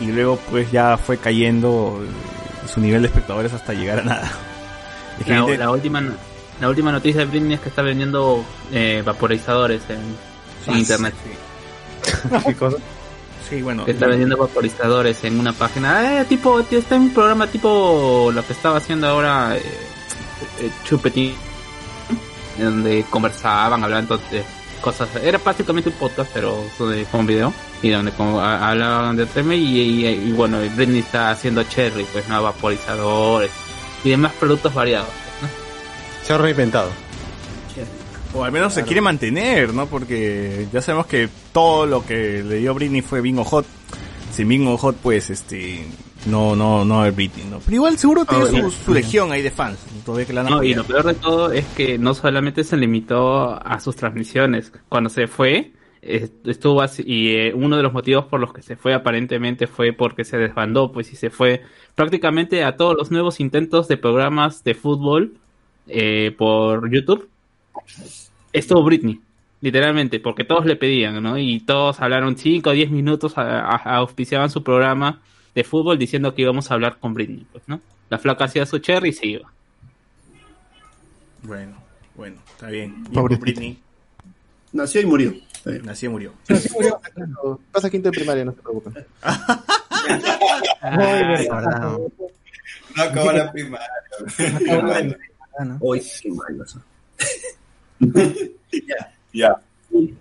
y 0.00 0.06
luego 0.06 0.36
pues 0.50 0.70
ya 0.70 0.96
fue 0.98 1.18
cayendo 1.18 2.02
su 2.72 2.80
nivel 2.80 3.02
de 3.02 3.08
espectadores 3.08 3.52
hasta 3.52 3.72
llegar 3.72 4.00
a 4.00 4.02
nada. 4.04 4.32
La, 5.26 5.70
última 5.70 6.02
la 6.60 6.68
última 6.68 6.90
noticia 6.90 7.20
de 7.20 7.26
Britney 7.26 7.54
es 7.54 7.60
que 7.60 7.68
está 7.68 7.82
vendiendo 7.82 8.44
eh, 8.72 9.02
vaporizadores 9.04 9.82
en, 9.88 9.96
en 9.96 10.74
Ah, 10.74 10.78
internet. 10.78 11.14
¿Qué 12.46 12.54
cosa? 12.54 12.76
sí, 13.48 13.60
bueno, 13.62 13.84
Que 13.84 13.92
está 13.92 14.06
vendiendo 14.06 14.36
vaporizadores 14.36 15.22
en 15.24 15.38
una 15.38 15.52
página. 15.52 16.20
Eh, 16.20 16.24
tipo, 16.24 16.58
está 16.60 16.96
en 16.96 17.02
un 17.02 17.10
programa 17.14 17.46
tipo 17.46 18.30
lo 18.34 18.44
que 18.46 18.52
estaba 18.54 18.78
haciendo 18.78 19.06
ahora 19.08 19.56
eh, 19.56 19.62
eh, 20.60 20.70
Chupetín, 20.84 21.34
en 22.58 22.64
donde 22.64 23.04
conversaban, 23.10 23.84
hablaban 23.84 24.06
to- 24.06 24.18
de 24.30 24.42
cosas. 24.84 25.08
Era 25.22 25.38
prácticamente 25.38 25.88
un 25.88 25.96
podcast, 25.96 26.30
pero 26.34 26.62
sobre- 26.76 27.04
con 27.06 27.26
video. 27.26 27.52
Y 27.82 27.88
donde 27.90 28.12
como, 28.12 28.38
a- 28.40 28.68
hablaban 28.70 29.16
de 29.16 29.26
tema 29.26 29.54
y, 29.54 29.80
y- 29.80 30.06
y, 30.06 30.32
bueno, 30.32 30.58
Britney 30.76 31.00
está 31.00 31.30
haciendo 31.30 31.62
cherry, 31.64 32.04
pues 32.12 32.28
no 32.28 32.42
vaporizadores 32.42 33.50
y 34.04 34.10
demás 34.10 34.32
productos 34.38 34.74
variados. 34.74 35.08
Se 36.24 36.32
ha 36.34 36.38
reinventado. 36.38 36.90
o 38.34 38.42
al 38.44 38.50
menos 38.52 38.74
se 38.74 38.82
quiere 38.82 39.00
mantener, 39.00 39.72
¿no? 39.72 39.86
Porque 39.86 40.66
ya 40.72 40.82
sabemos 40.82 41.06
que 41.06 41.28
todo 41.52 41.86
lo 41.86 42.04
que 42.04 42.42
le 42.42 42.56
dio 42.56 42.74
Britney 42.74 43.00
fue 43.00 43.20
Bingo 43.20 43.44
Hot. 43.44 43.64
Sin 44.34 44.48
Bingo 44.48 44.76
Hot, 44.76 44.96
pues, 45.02 45.30
este, 45.30 45.86
no, 46.26 46.54
no, 46.56 46.84
no 46.84 47.00
Britney, 47.12 47.44
¿no? 47.50 47.60
Pero 47.64 47.74
igual 47.76 47.98
seguro 47.98 48.24
tiene 48.24 48.44
Oh, 48.64 48.70
su, 48.70 48.94
legión 48.94 49.30
ahí 49.32 49.42
de 49.42 49.50
fans. 49.50 49.78
Todavía 50.04 50.26
que 50.26 50.32
la 50.32 50.40
han 50.42 50.46
No, 50.50 50.62
y 50.62 50.74
lo 50.74 50.84
peor 50.84 51.04
de 51.06 51.14
todo 51.14 51.52
es 51.52 51.64
que 51.76 51.98
no 51.98 52.14
solamente 52.14 52.64
se 52.64 52.76
limitó 52.76 53.50
a 53.64 53.78
sus 53.80 53.96
transmisiones. 53.96 54.72
Cuando 54.88 55.10
se 55.10 55.26
fue, 55.26 55.72
estuvo 56.02 56.82
así, 56.82 57.02
y 57.06 57.28
eh, 57.36 57.52
uno 57.54 57.76
de 57.76 57.82
los 57.82 57.92
motivos 57.92 58.26
por 58.26 58.40
los 58.40 58.52
que 58.52 58.62
se 58.62 58.76
fue 58.76 58.94
aparentemente 58.94 59.66
fue 59.66 59.92
porque 59.92 60.24
se 60.24 60.36
desbandó, 60.38 60.92
pues 60.92 61.12
y 61.12 61.16
se 61.16 61.30
fue 61.30 61.62
prácticamente 61.94 62.64
a 62.64 62.76
todos 62.76 62.94
los 62.96 63.10
nuevos 63.10 63.40
intentos 63.40 63.88
de 63.88 63.96
programas 63.96 64.64
de 64.64 64.74
fútbol 64.74 65.34
eh, 65.88 66.34
por 66.36 66.90
YouTube. 66.90 67.28
Estuvo 68.52 68.82
Britney, 68.84 69.20
literalmente, 69.60 70.20
porque 70.20 70.44
todos 70.44 70.64
le 70.64 70.76
pedían, 70.76 71.22
¿no? 71.22 71.36
Y 71.38 71.60
todos 71.60 72.00
hablaron 72.00 72.36
5 72.36 72.70
o 72.70 72.72
10 72.72 72.90
minutos, 72.90 73.36
a- 73.36 73.60
a- 73.60 73.96
auspiciaban 73.96 74.50
su 74.50 74.62
programa 74.62 75.20
de 75.54 75.64
fútbol 75.64 75.98
diciendo 75.98 76.34
que 76.34 76.42
íbamos 76.42 76.70
a 76.70 76.74
hablar 76.74 76.98
con 76.98 77.14
Britney, 77.14 77.46
pues, 77.52 77.64
¿no? 77.66 77.80
La 78.10 78.18
flaca 78.18 78.44
hacía 78.44 78.66
su 78.66 78.78
cherry 78.78 79.08
y 79.10 79.12
se 79.12 79.26
iba. 79.26 79.52
Bueno, 81.42 81.76
bueno, 82.14 82.36
está 82.50 82.68
bien. 82.68 83.04
Pobrecita. 83.04 83.42
Britney. 83.42 83.78
Nació 84.72 85.02
y 85.02 85.06
murió. 85.06 85.34
Está 85.52 85.70
bien. 85.70 85.84
Nació 85.84 86.10
y 86.10 86.12
murió. 86.12 86.32
Pasa 87.70 87.90
quinto 87.90 88.10
de 88.10 88.16
primaria, 88.16 88.44
no 88.44 88.52
se 88.52 88.60
preocupen. 88.60 89.06
Guardado. 91.46 92.10
No 92.96 93.02
acabó 93.02 93.32
la 93.32 93.52
primaria. 93.52 93.88
¿no? 95.64 95.78
Uy, 95.80 96.02
qué 96.22 96.30
malo 96.30 96.64
eso. 96.64 96.82
Ya. 99.32 99.56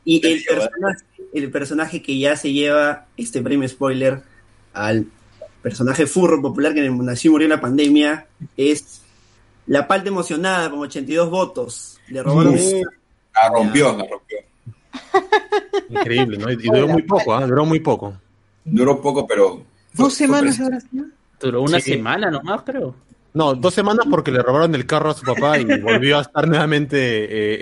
Y 0.05 0.25
el 0.25 0.43
personaje, 0.43 1.05
el 1.33 1.51
personaje 1.51 2.01
que 2.01 2.17
ya 2.17 2.35
se 2.35 2.51
lleva 2.51 3.05
este 3.15 3.43
premio 3.43 3.69
spoiler 3.69 4.23
al 4.73 5.05
personaje 5.63 6.05
furro 6.05 6.39
popular 6.41 6.73
que 6.75 6.87
nació 6.89 7.29
y 7.29 7.31
murió 7.31 7.45
en 7.45 7.49
la 7.51 7.61
pandemia 7.61 8.27
es 8.55 9.01
la 9.65 9.87
palta 9.87 10.09
emocionada 10.09 10.69
con 10.69 10.79
82 10.79 11.29
votos. 11.31 11.99
Le 12.09 12.21
robaron 12.21 12.53
La 12.53 13.49
rompió, 13.49 13.97
la 13.97 14.05
rompió. 14.05 14.37
Increíble, 15.89 16.37
¿no? 16.37 16.51
Y 16.51 16.55
duró 16.57 16.87
muy 16.87 17.01
poco, 17.03 17.33
¿ah? 17.33 17.45
Duró 17.47 17.65
muy 17.65 17.79
poco. 17.79 18.13
Duró 18.65 19.01
poco, 19.01 19.25
pero. 19.25 19.63
Dos 19.93 20.13
semanas 20.13 20.59
ahora 20.59 20.79
sí. 20.79 20.87
Duró 21.39 21.61
una 21.61 21.79
Sí. 21.79 21.91
semana 21.93 22.29
nomás, 22.29 22.61
creo. 22.63 22.95
No, 23.33 23.55
dos 23.55 23.73
semanas 23.73 24.05
porque 24.09 24.31
le 24.31 24.41
robaron 24.43 24.75
el 24.75 24.85
carro 24.85 25.09
a 25.09 25.13
su 25.15 25.25
papá 25.25 25.57
y 25.57 25.65
volvió 25.81 26.19
a 26.19 26.21
estar 26.21 26.47
nuevamente 26.47 26.97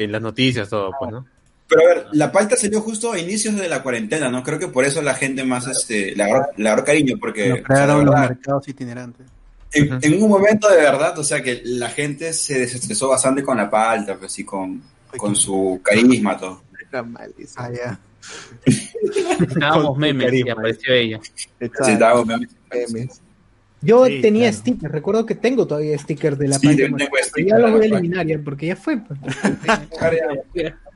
eh, 0.01 0.03
en 0.03 0.11
las 0.11 0.21
noticias, 0.21 0.67
todo, 0.69 0.91
pues, 0.99 1.11
¿no? 1.11 1.25
Pero 1.73 1.81
a 1.89 1.93
ver, 1.95 2.05
la 2.11 2.31
palta 2.31 2.55
salió 2.57 2.81
justo 2.81 3.13
a 3.13 3.17
inicios 3.19 3.55
de 3.55 3.69
la 3.69 3.81
cuarentena, 3.81 4.29
¿no? 4.29 4.43
Creo 4.43 4.59
que 4.59 4.67
por 4.67 4.83
eso 4.83 5.01
la 5.01 5.13
gente 5.13 5.43
más 5.45 5.65
este, 5.67 6.13
le, 6.15 6.23
agarró, 6.23 6.47
le 6.57 6.67
agarró 6.67 6.83
cariño, 6.85 7.15
porque 7.19 7.47
Lo 7.47 7.53
o 7.53 7.57
sea, 7.57 7.63
crearon 7.65 8.05
los 8.05 8.15
mercados 8.19 8.67
itinerantes. 8.67 9.25
en, 9.73 9.97
en 10.01 10.21
un 10.23 10.29
momento 10.29 10.69
de 10.69 10.75
verdad, 10.77 11.17
o 11.17 11.23
sea, 11.23 11.41
que 11.41 11.61
la 11.63 11.87
gente 11.89 12.33
se 12.33 12.59
desestresó 12.59 13.07
bastante 13.07 13.41
con 13.41 13.55
la 13.55 13.69
palta, 13.69 14.17
pues, 14.17 14.37
y 14.39 14.43
con, 14.43 14.81
con 15.15 15.33
su 15.35 15.79
carisma, 15.81 16.37
todo. 16.37 16.61
Era 16.89 17.03
malísimo. 17.03 17.53
Ah, 17.63 17.69
ya. 17.73 17.99
Estábamos 19.39 19.97
memes 19.97 20.23
y 20.23 20.25
carisma. 20.25 20.51
apareció 20.53 20.93
ella. 20.93 21.19
Sí, 21.23 21.97
me- 22.25 22.47
Memes. 22.93 23.21
Yo 23.83 24.05
Sí, 24.05 24.21
tenía 24.21 24.49
claro. 24.49 24.57
stickers, 24.57 24.91
recuerdo 24.91 25.25
que 25.25 25.33
tengo 25.35 25.65
todavía 25.65 25.97
stickers 25.97 26.37
de 26.37 26.47
la 26.49 26.59
Sí, 26.59 26.67
stickers 26.67 27.31
Ya 27.47 27.57
los 27.57 27.71
voy 27.71 27.81
a 27.81 27.85
eliminar 27.85 28.27
ya, 28.27 28.37
porque 28.43 28.67
ya 28.67 28.75
fue. 28.75 29.01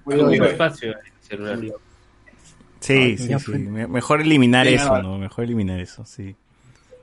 pues. 0.06 0.52
Espacio 0.52 0.92
el 0.92 0.96
celular. 1.22 1.60
Sí, 2.80 3.16
Ah, 3.20 3.40
sí, 3.40 3.46
sí. 3.46 3.52
Me- 3.58 3.88
Mejor 3.88 4.22
eliminar 4.22 4.68
Bien 4.68 4.80
eso. 4.80 5.18
Mejor 5.18 5.44
eliminar 5.46 5.80
eso, 5.80 6.06
sí. 6.06 6.36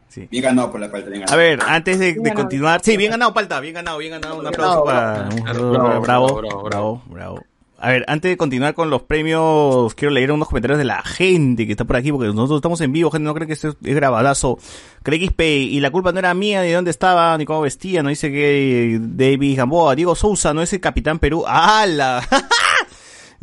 Sí. 0.08 0.28
Bien 0.30 0.44
ganado 0.44 0.70
por 0.70 0.78
la 0.80 0.90
palta, 0.90 1.08
bien 1.08 1.24
A 1.28 1.36
ver, 1.36 1.58
antes 1.66 1.98
de, 1.98 2.14
continuar, 2.34 2.82
sí, 2.84 2.96
bien 2.98 3.10
ganado, 3.12 3.32
Palta, 3.32 3.58
bien 3.60 3.74
ganado, 3.74 3.96
bien 3.98 4.10
ganado. 4.12 4.38
Un 4.38 4.46
aplauso 4.46 4.84
para. 4.84 5.28
un- 5.30 5.42
Bravo, 5.42 5.70
bravo, 5.72 6.00
bravo, 6.00 6.34
bravo, 6.34 6.64
bravo, 6.64 7.02
bravo. 7.08 7.44
A 7.78 7.88
ver, 7.88 8.04
antes 8.06 8.30
de 8.30 8.36
continuar 8.36 8.74
con 8.74 8.90
los 8.90 9.02
premios, 9.02 9.92
quiero 9.96 10.14
leer 10.14 10.30
unos 10.30 10.46
comentarios 10.46 10.78
de 10.78 10.84
la 10.84 11.02
gente 11.02 11.66
que 11.66 11.72
está 11.72 11.84
por 11.84 11.96
aquí, 11.96 12.12
porque 12.12 12.28
nosotros 12.28 12.58
estamos 12.58 12.80
en 12.82 12.92
vivo, 12.92 13.10
gente, 13.10 13.24
no 13.24 13.34
cree 13.34 13.48
que 13.48 13.54
esto 13.54 13.70
es 13.70 13.94
grabadazo. 13.96 14.58
XP, 15.04 15.40
y 15.64 15.80
la 15.80 15.90
culpa 15.90 16.12
no 16.12 16.20
era 16.20 16.32
mía, 16.32 16.60
ni 16.62 16.68
de 16.68 16.74
dónde 16.74 16.92
estaba, 16.92 17.36
ni 17.38 17.44
cómo 17.44 17.62
vestía, 17.62 18.04
no 18.04 18.10
dice 18.10 18.30
que 18.30 18.98
David 19.00 19.56
Gamboa, 19.56 19.96
Diego 19.96 20.14
Sousa, 20.14 20.54
no 20.54 20.62
es 20.62 20.72
el 20.74 20.78
Capitán 20.80 21.18
Perú. 21.18 21.42
¡Hala! 21.44 22.22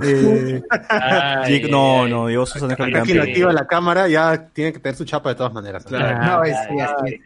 Eh, 0.02 0.62
Ay, 0.90 1.68
no, 1.70 2.04
ay, 2.04 2.10
no, 2.12 2.28
Diego 2.28 2.46
Sousa 2.46 2.66
no 2.68 2.72
es 2.72 2.78
capitán. 2.78 3.04
quien 3.06 3.20
activa 3.22 3.52
la 3.54 3.68
cámara 3.68 4.08
ya 4.08 4.48
tiene 4.54 4.72
que 4.74 4.80
tener 4.80 4.96
su 4.96 5.06
chapa 5.06 5.30
de 5.30 5.36
todas 5.36 5.54
maneras. 5.54 5.84
Claro. 5.86 6.18
No, 6.26 6.44
es- 6.44 6.56
ay. 7.04 7.20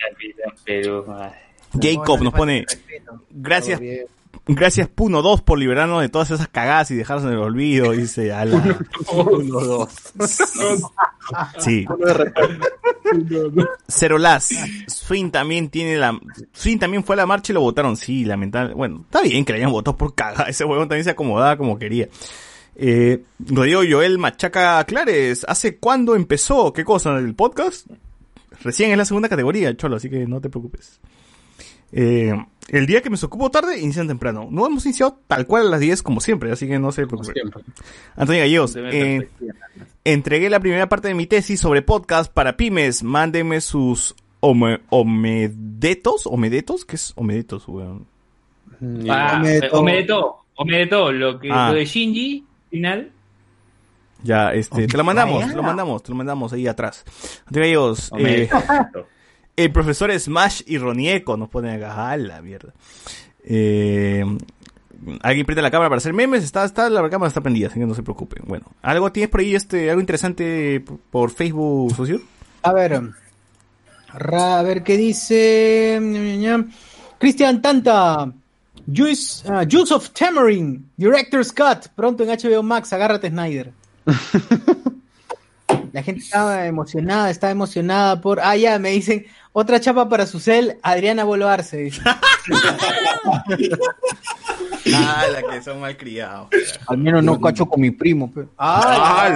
Jacob 1.81 2.21
nos 2.21 2.33
pone, 2.33 2.65
gracias, 3.31 3.81
gracias 4.45 4.87
Puno 4.89 5.21
2 5.23 5.41
por 5.41 5.57
liberarnos 5.57 6.01
de 6.01 6.09
todas 6.09 6.29
esas 6.31 6.47
cagadas 6.47 6.91
y 6.91 6.95
dejarnos 6.95 7.25
en 7.25 7.31
el 7.33 7.39
olvido, 7.39 7.91
dice 7.93 8.31
Ala. 8.31 8.61
Uno, 9.11 9.59
dos. 9.59 9.89
Sí. 11.59 11.85
Cero 13.87 14.17
Las. 14.17 14.49
Swing 14.87 15.29
también 15.31 15.69
tiene 15.69 15.97
la. 15.97 16.17
Swing 16.51 16.77
también 16.77 17.03
fue 17.03 17.15
a 17.15 17.17
la 17.17 17.25
marcha 17.25 17.51
y 17.51 17.55
lo 17.55 17.61
votaron. 17.61 17.95
Sí, 17.95 18.25
lamentable. 18.25 18.73
Bueno, 18.73 19.01
está 19.05 19.21
bien 19.21 19.45
que 19.45 19.53
le 19.53 19.59
hayan 19.59 19.71
votado 19.71 19.95
por 19.97 20.15
caga. 20.15 20.43
Ese 20.45 20.63
huevón 20.65 20.87
también 20.87 21.03
se 21.03 21.11
acomodaba 21.11 21.57
como 21.57 21.77
quería. 21.77 22.07
Eh, 22.75 23.23
Rodrigo 23.39 23.81
Joel 23.89 24.17
Machaca 24.17 24.83
Clares. 24.85 25.45
¿Hace 25.47 25.77
cuándo 25.77 26.15
empezó? 26.15 26.73
¿Qué 26.73 26.83
cosa? 26.83 27.17
¿El 27.17 27.35
podcast? 27.35 27.87
Recién 28.63 28.91
es 28.91 28.97
la 28.97 29.05
segunda 29.05 29.29
categoría, 29.29 29.75
cholo, 29.75 29.97
así 29.97 30.09
que 30.09 30.25
no 30.27 30.39
te 30.41 30.49
preocupes. 30.49 30.99
Eh, 31.91 32.33
el 32.69 32.85
día 32.87 33.01
que 33.01 33.09
me 33.09 33.17
ocupo 33.21 33.51
tarde, 33.51 33.79
inician 33.79 34.07
temprano. 34.07 34.47
No 34.49 34.65
hemos 34.65 34.85
iniciado 34.85 35.19
tal 35.27 35.45
cual 35.45 35.67
a 35.67 35.69
las 35.71 35.79
10 35.81 36.01
como 36.01 36.21
siempre, 36.21 36.51
así 36.51 36.67
que 36.67 36.79
no 36.79 36.91
se 36.91 37.05
preocupen. 37.05 37.33
Antonio 38.15 38.41
Gallegos, 38.41 38.75
eh. 38.77 39.27
Entregué 40.05 40.49
la 40.49 40.59
primera 40.59 40.89
parte 40.89 41.09
de 41.09 41.13
mi 41.13 41.27
tesis 41.27 41.59
sobre 41.59 41.81
podcast 41.81 42.31
para 42.33 42.57
pymes. 42.57 43.03
Mándenme 43.03 43.61
sus 43.61 44.15
ome- 44.41 44.81
omedetos. 44.89 46.25
¿Omedetos? 46.25 46.85
¿Qué 46.85 46.95
es 46.95 47.13
omedetos, 47.15 47.67
weón? 47.67 48.05
Ah, 49.09 49.37
Omedeto. 49.39 49.79
Omedeto, 49.79 50.35
Omedeto, 50.55 51.11
lo 51.11 51.39
que 51.39 51.49
Ah. 51.51 51.69
lo 51.71 51.75
de 51.75 51.85
Shinji, 51.85 52.43
final. 52.73 53.11
Ya, 54.23 54.53
este, 54.53 54.87
te 54.87 54.97
lo 54.97 55.03
mandamos, 55.03 55.47
te 55.47 55.55
lo 55.55 55.63
mandamos, 55.63 56.01
te 56.03 56.09
lo 56.11 56.15
mandamos 56.15 56.53
ahí 56.53 56.67
atrás. 56.67 57.03
Antonio 57.45 57.61
Gallegos, 57.67 58.11
eh, 58.17 58.49
el 59.57 59.71
profesor 59.71 60.17
Smash 60.17 60.61
y 60.65 60.77
Ronieco 60.77 61.35
nos 61.37 61.49
ponen 61.49 61.75
acá. 61.75 62.09
¡A 62.11 62.17
la 62.17 62.41
mierda! 62.41 62.73
Eh, 63.43 64.23
Alguien 65.21 65.45
prende 65.45 65.61
la 65.61 65.69
cámara 65.71 65.89
para 65.89 65.97
hacer 65.97 66.13
memes, 66.13 66.45
está, 66.45 66.63
está, 66.63 66.89
la 66.89 67.09
cámara 67.09 67.27
está 67.27 67.41
prendida, 67.41 67.67
así 67.67 67.77
que 67.77 67.85
no 67.85 67.93
se 67.93 68.03
preocupen. 68.03 68.43
Bueno, 68.47 68.65
¿algo 68.81 69.11
tienes 69.11 69.29
por 69.29 69.41
ahí, 69.41 69.53
este, 69.53 69.89
algo 69.89 69.99
interesante 69.99 70.81
por 71.11 71.29
Facebook, 71.31 71.93
socio? 71.93 72.21
A 72.61 72.71
ver, 72.71 73.01
ra- 74.13 74.59
a 74.59 74.63
ver 74.63 74.81
qué 74.83 74.95
dice. 74.95 75.99
Cristian 77.19 77.61
Tanta. 77.61 78.31
Juice, 78.91 79.43
ah, 79.49 79.65
Juice 79.69 79.93
of 79.93 80.09
Tamarind, 80.11 80.85
Director's 80.97 81.51
Cut, 81.51 81.87
pronto 81.95 82.23
en 82.23 82.29
HBO 82.29 82.63
Max, 82.63 82.91
agárrate 82.93 83.29
Snyder. 83.29 83.71
La 85.93 86.01
gente 86.01 86.21
estaba 86.21 86.65
emocionada, 86.65 87.29
estaba 87.29 87.51
emocionada 87.51 88.19
por. 88.19 88.39
Ah, 88.39 88.57
ya, 88.57 88.79
me 88.79 88.89
dicen, 88.89 89.25
otra 89.51 89.79
chapa 89.79 90.09
para 90.09 90.25
su 90.25 90.39
cel, 90.39 90.77
Adriana 90.81 91.23
Boloarse. 91.23 91.77
dice. 91.77 92.01
Ah, 94.93 95.23
la 95.31 95.41
que 95.49 95.61
son 95.61 95.79
malcriados. 95.79 96.49
Al 96.87 96.97
menos 96.97 97.23
no 97.23 97.39
cacho 97.39 97.65
con 97.65 97.79
mi 97.79 97.91
primo. 97.91 98.29
pe. 98.29 98.45
Ah. 98.57 99.29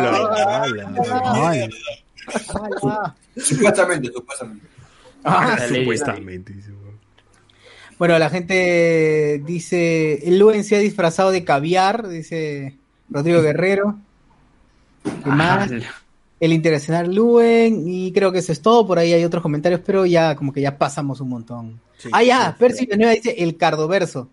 Supuestamente, 3.37 4.11
supuestamente. 4.11 4.67
Ah. 5.23 5.57
Supuestamente. 5.67 6.53
Bueno, 7.97 8.19
la 8.19 8.29
gente 8.29 9.41
dice, 9.45 10.27
el 10.27 10.37
Luen 10.37 10.63
se 10.63 10.75
ha 10.75 10.79
disfrazado 10.79 11.31
de 11.31 11.43
caviar, 11.43 12.07
dice 12.07 12.77
Rodrigo 13.09 13.41
Guerrero. 13.41 13.97
¿Qué 15.23 15.29
más? 15.29 15.71
El 16.39 16.53
internacional 16.53 17.13
Luen, 17.13 17.83
y 17.87 18.11
creo 18.11 18.31
que 18.31 18.39
eso 18.39 18.51
es 18.51 18.61
todo. 18.61 18.85
Por 18.85 18.99
ahí 18.99 19.13
hay 19.13 19.23
otros 19.23 19.41
comentarios, 19.41 19.81
pero 19.83 20.05
ya 20.05 20.35
como 20.35 20.53
que 20.53 20.61
ya 20.61 20.77
pasamos 20.77 21.21
un 21.21 21.29
montón. 21.29 21.79
Sí, 21.97 22.09
ah, 22.11 22.23
ya, 22.23 22.51
sí, 22.51 22.55
Percy 22.59 22.85
Villanueva 22.85 23.13
dice 23.13 23.35
el 23.39 23.57
cardoverso. 23.57 24.29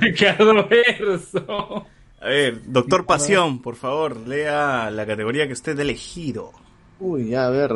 Ricardo 0.00 0.66
Verso. 0.70 1.86
A 2.22 2.28
ver, 2.28 2.60
doctor 2.66 3.04
Pasión, 3.04 3.60
por 3.60 3.76
favor, 3.76 4.16
lea 4.26 4.90
la 4.90 5.06
categoría 5.06 5.46
que 5.46 5.52
usted 5.52 5.78
ha 5.78 5.82
elegido. 5.82 6.52
Uy, 6.98 7.30
ya, 7.30 7.46
a 7.46 7.50
ver. 7.50 7.72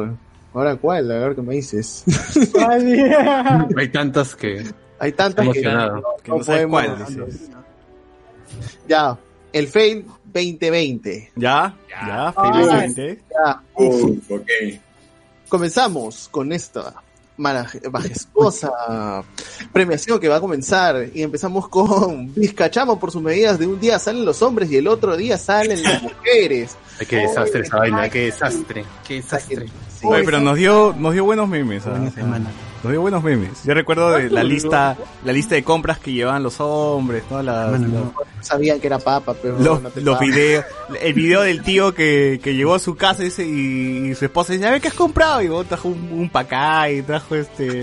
Ahora 0.55 0.77
cuál, 0.77 1.11
a 1.11 1.19
ver 1.19 1.35
qué 1.35 1.43
me 1.43 1.57
dices. 1.57 2.05
Hay 3.77 3.89
tantas 3.89 4.35
que. 4.37 4.65
Hay 4.99 5.13
tantas 5.13 5.45
que 5.45 5.51
Emocionado. 5.61 6.03
Que 6.23 6.31
no 6.31 6.39
podemos- 6.39 6.71
cuál, 6.71 7.05
dices. 7.07 7.51
Ya, 8.89 9.19
el 9.53 9.67
Fail 9.69 10.07
2020. 10.25 11.33
¿Ya? 11.37 11.75
¿Ya? 11.91 12.29
Ah, 12.37 12.53
Felizmente. 12.53 13.21
Ya, 13.31 13.61
Uf, 13.75 14.31
ok. 14.31 14.49
comenzamos 15.49 16.29
con 16.31 16.53
esta 16.53 16.95
majestuosa 17.37 18.71
premiación 19.73 20.21
que 20.21 20.29
va 20.29 20.37
a 20.37 20.41
comenzar 20.41 21.09
y 21.13 21.21
empezamos 21.23 21.69
con 21.69 22.33
Vizcachamo 22.33 23.01
por 23.01 23.11
sus 23.11 23.21
medidas 23.23 23.59
de 23.59 23.67
un 23.67 23.81
día 23.81 23.99
salen 23.99 24.25
los 24.25 24.41
hombres 24.43 24.71
y 24.71 24.77
el 24.77 24.87
otro 24.87 25.17
día 25.17 25.37
salen 25.37 25.83
las 25.83 26.01
mujeres. 26.01 26.77
Ay, 27.01 27.07
qué 27.07 27.17
desastre 27.17 27.63
esa 27.63 27.79
vaina, 27.79 28.09
qué 28.09 28.27
desastre. 28.27 28.85
Qué 29.07 29.15
desastre. 29.15 29.67
Sí, 30.05 30.15
Oye, 30.15 30.25
pero 30.25 30.41
nos 30.41 30.57
dio, 30.57 30.95
nos 30.99 31.13
dio 31.13 31.25
buenos 31.25 31.49
memes. 31.49 31.85
ah, 31.87 31.91
Buena 31.91 32.11
sea, 32.11 32.23
semana. 32.23 32.51
Nos 32.83 32.91
dio 32.93 33.01
buenos 33.01 33.23
memes. 33.25 33.65
Yo 33.65 33.73
recuerdo 33.73 34.11
de 34.13 34.29
la 34.31 34.45
lista, 34.45 34.97
la 35.25 35.33
lista 35.33 35.55
de 35.55 35.65
compras 35.65 35.99
que 35.99 36.13
llevaban 36.13 36.43
los 36.43 36.61
hombres, 36.61 37.25
¿no? 37.31 37.43
Las- 37.43 37.71
Bueno, 37.71 37.87
los- 37.89 38.05
no. 38.05 38.15
sabían 38.43 38.79
que 38.79 38.87
era 38.89 38.99
papa, 38.99 39.35
pero 39.41 39.59
los, 39.59 39.81
no 39.83 39.89
te 39.89 40.03
los 40.03 40.17
pasa. 40.19 40.25
videos, 40.27 40.65
el 41.01 41.15
video 41.15 41.41
del 41.41 41.63
tío 41.63 41.95
que, 41.95 42.39
que 42.43 42.55
llegó 42.55 42.75
a 42.75 42.79
su 42.79 42.95
casa 42.95 43.25
y, 43.25 44.09
y 44.11 44.15
su 44.15 44.27
esposa 44.27 44.53
dice, 44.53 44.67
a 44.67 44.71
ver 44.71 44.83
qué 44.83 44.89
has 44.89 44.95
comprado, 44.95 45.41
y 45.41 45.49
vos 45.49 45.67
trajo 45.67 45.89
un, 45.89 46.11
un 46.13 46.29
pacá 46.29 46.91
y 46.91 47.01
trajo 47.01 47.35
este, 47.37 47.83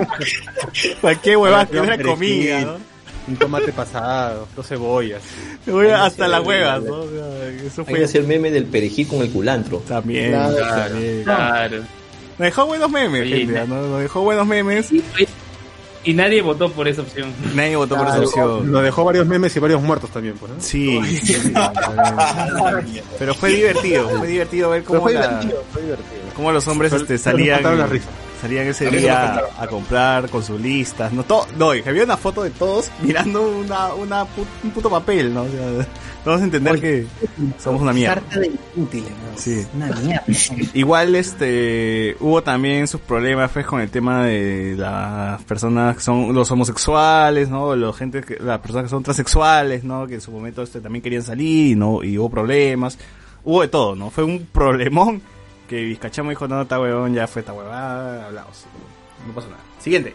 cualquier 1.00 1.36
huevada 1.36 1.66
que 1.66 1.78
era 1.78 2.02
comida, 2.02 2.60
¿no? 2.62 2.95
Un 3.28 3.36
tomate 3.36 3.72
pasado, 3.72 4.46
dos 4.54 4.66
cebollas. 4.68 5.20
Voy 5.66 5.88
hasta 5.88 6.28
las 6.28 6.44
huevas, 6.46 6.82
¿no? 6.82 7.00
O 7.00 7.08
sea, 7.10 7.48
eso 7.66 7.80
Hay 7.82 7.86
que 7.86 7.94
fue 7.96 8.04
hacer 8.04 8.22
meme 8.24 8.50
del 8.50 8.66
perejil 8.66 9.08
con 9.08 9.20
el 9.22 9.30
culantro. 9.30 9.78
también, 9.88 10.30
Claro, 10.30 10.56
también. 10.56 11.22
Claro. 11.24 11.76
Nos 12.38 12.44
dejó 12.46 12.66
buenos 12.66 12.90
memes, 12.90 13.28
gente, 13.28 13.66
¿no? 13.66 13.82
Nos 13.88 14.00
dejó 14.02 14.22
buenos 14.22 14.46
memes. 14.46 14.88
Y 16.04 16.14
nadie 16.14 16.40
votó 16.40 16.70
por 16.70 16.86
esa 16.86 17.02
opción. 17.02 17.32
Nadie 17.56 17.74
votó 17.74 17.96
por 17.96 18.06
esa 18.06 18.20
opción. 18.20 18.70
Nos 18.70 18.82
dejó 18.84 19.02
varios 19.04 19.26
memes 19.26 19.56
y 19.56 19.58
varios 19.58 19.82
muertos 19.82 20.10
también, 20.10 20.36
pues, 20.38 20.52
¿no? 20.52 20.60
Sí, 20.60 21.00
pero 23.18 23.34
fue 23.34 23.50
divertido, 23.50 24.08
fue 24.10 24.28
divertido 24.28 24.70
ver 24.70 24.84
cómo, 24.84 25.00
fue 25.02 25.14
la- 25.14 25.26
divertido, 25.28 25.64
fue 25.72 25.82
divertido. 25.82 26.20
cómo 26.34 26.52
los 26.52 26.68
hombres 26.68 26.92
este, 26.92 27.18
salían, 27.18 27.60
salían 28.40 28.66
ese 28.66 28.90
día 28.90 29.42
a 29.58 29.66
comprar 29.66 30.28
con 30.28 30.42
sus 30.42 30.60
listas. 30.60 31.12
No, 31.12 31.22
todo, 31.24 31.46
no, 31.58 31.74
y 31.74 31.82
había 31.86 32.04
una 32.04 32.16
foto 32.16 32.42
de 32.42 32.50
todos 32.50 32.90
mirando 33.02 33.42
una, 33.48 33.94
una 33.94 34.22
pu- 34.24 34.46
un 34.64 34.70
puto 34.70 34.88
papel, 34.90 35.32
¿no? 35.34 35.42
O 35.42 35.48
sea, 35.48 35.86
vamos 36.24 36.40
a 36.40 36.44
entender 36.44 36.80
que 36.80 37.06
somos 37.58 37.82
una 37.82 37.92
mierda. 37.92 38.14
Sarta 38.14 38.40
de 38.40 38.50
inútiles, 38.76 39.10
¿no? 39.10 39.38
Sí. 39.38 39.66
Una 39.74 39.86
mierda. 39.88 40.24
Igual 40.74 41.14
este 41.14 42.16
hubo 42.20 42.42
también 42.42 42.86
sus 42.88 43.00
problemas 43.00 43.50
pues, 43.52 43.66
con 43.66 43.80
el 43.80 43.90
tema 43.90 44.24
de 44.24 44.74
las 44.76 45.42
personas 45.44 45.96
que 45.96 46.02
son 46.02 46.34
los 46.34 46.50
homosexuales, 46.50 47.48
¿no? 47.48 47.74
Los 47.76 47.96
gente 47.96 48.22
que, 48.22 48.36
las 48.40 48.60
personas 48.60 48.84
que 48.84 48.90
son 48.90 49.02
transexuales, 49.02 49.84
¿no? 49.84 50.06
Que 50.06 50.14
en 50.14 50.20
su 50.20 50.30
momento 50.30 50.62
este 50.62 50.80
también 50.80 51.02
querían 51.02 51.22
salir 51.22 51.72
y 51.72 51.74
no 51.74 52.02
y 52.02 52.18
hubo 52.18 52.28
problemas. 52.30 52.98
Hubo 53.44 53.62
de 53.62 53.68
todo, 53.68 53.94
¿no? 53.94 54.10
Fue 54.10 54.24
un 54.24 54.46
problemón 54.52 55.22
que 55.68 55.82
Vizcachamo 55.82 56.30
dijo, 56.30 56.46
"No, 56.48 56.62
está 56.62 56.80
huevón, 56.80 57.14
ya 57.14 57.26
fue 57.26 57.40
esta 57.40 57.52
huevada, 57.52 58.26
hablamos." 58.26 58.64
No 59.26 59.32
pasa 59.34 59.48
nada. 59.48 59.60
Siguiente. 59.80 60.14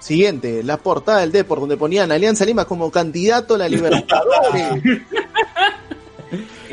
Siguiente, 0.00 0.62
la 0.62 0.76
portada 0.76 1.20
del 1.20 1.32
Deport, 1.32 1.60
donde 1.60 1.76
ponían 1.78 2.12
Alianza 2.12 2.44
Lima 2.44 2.66
como 2.66 2.90
candidato 2.90 3.54
a 3.54 3.58
la 3.58 3.68
Libertadores. 3.68 5.02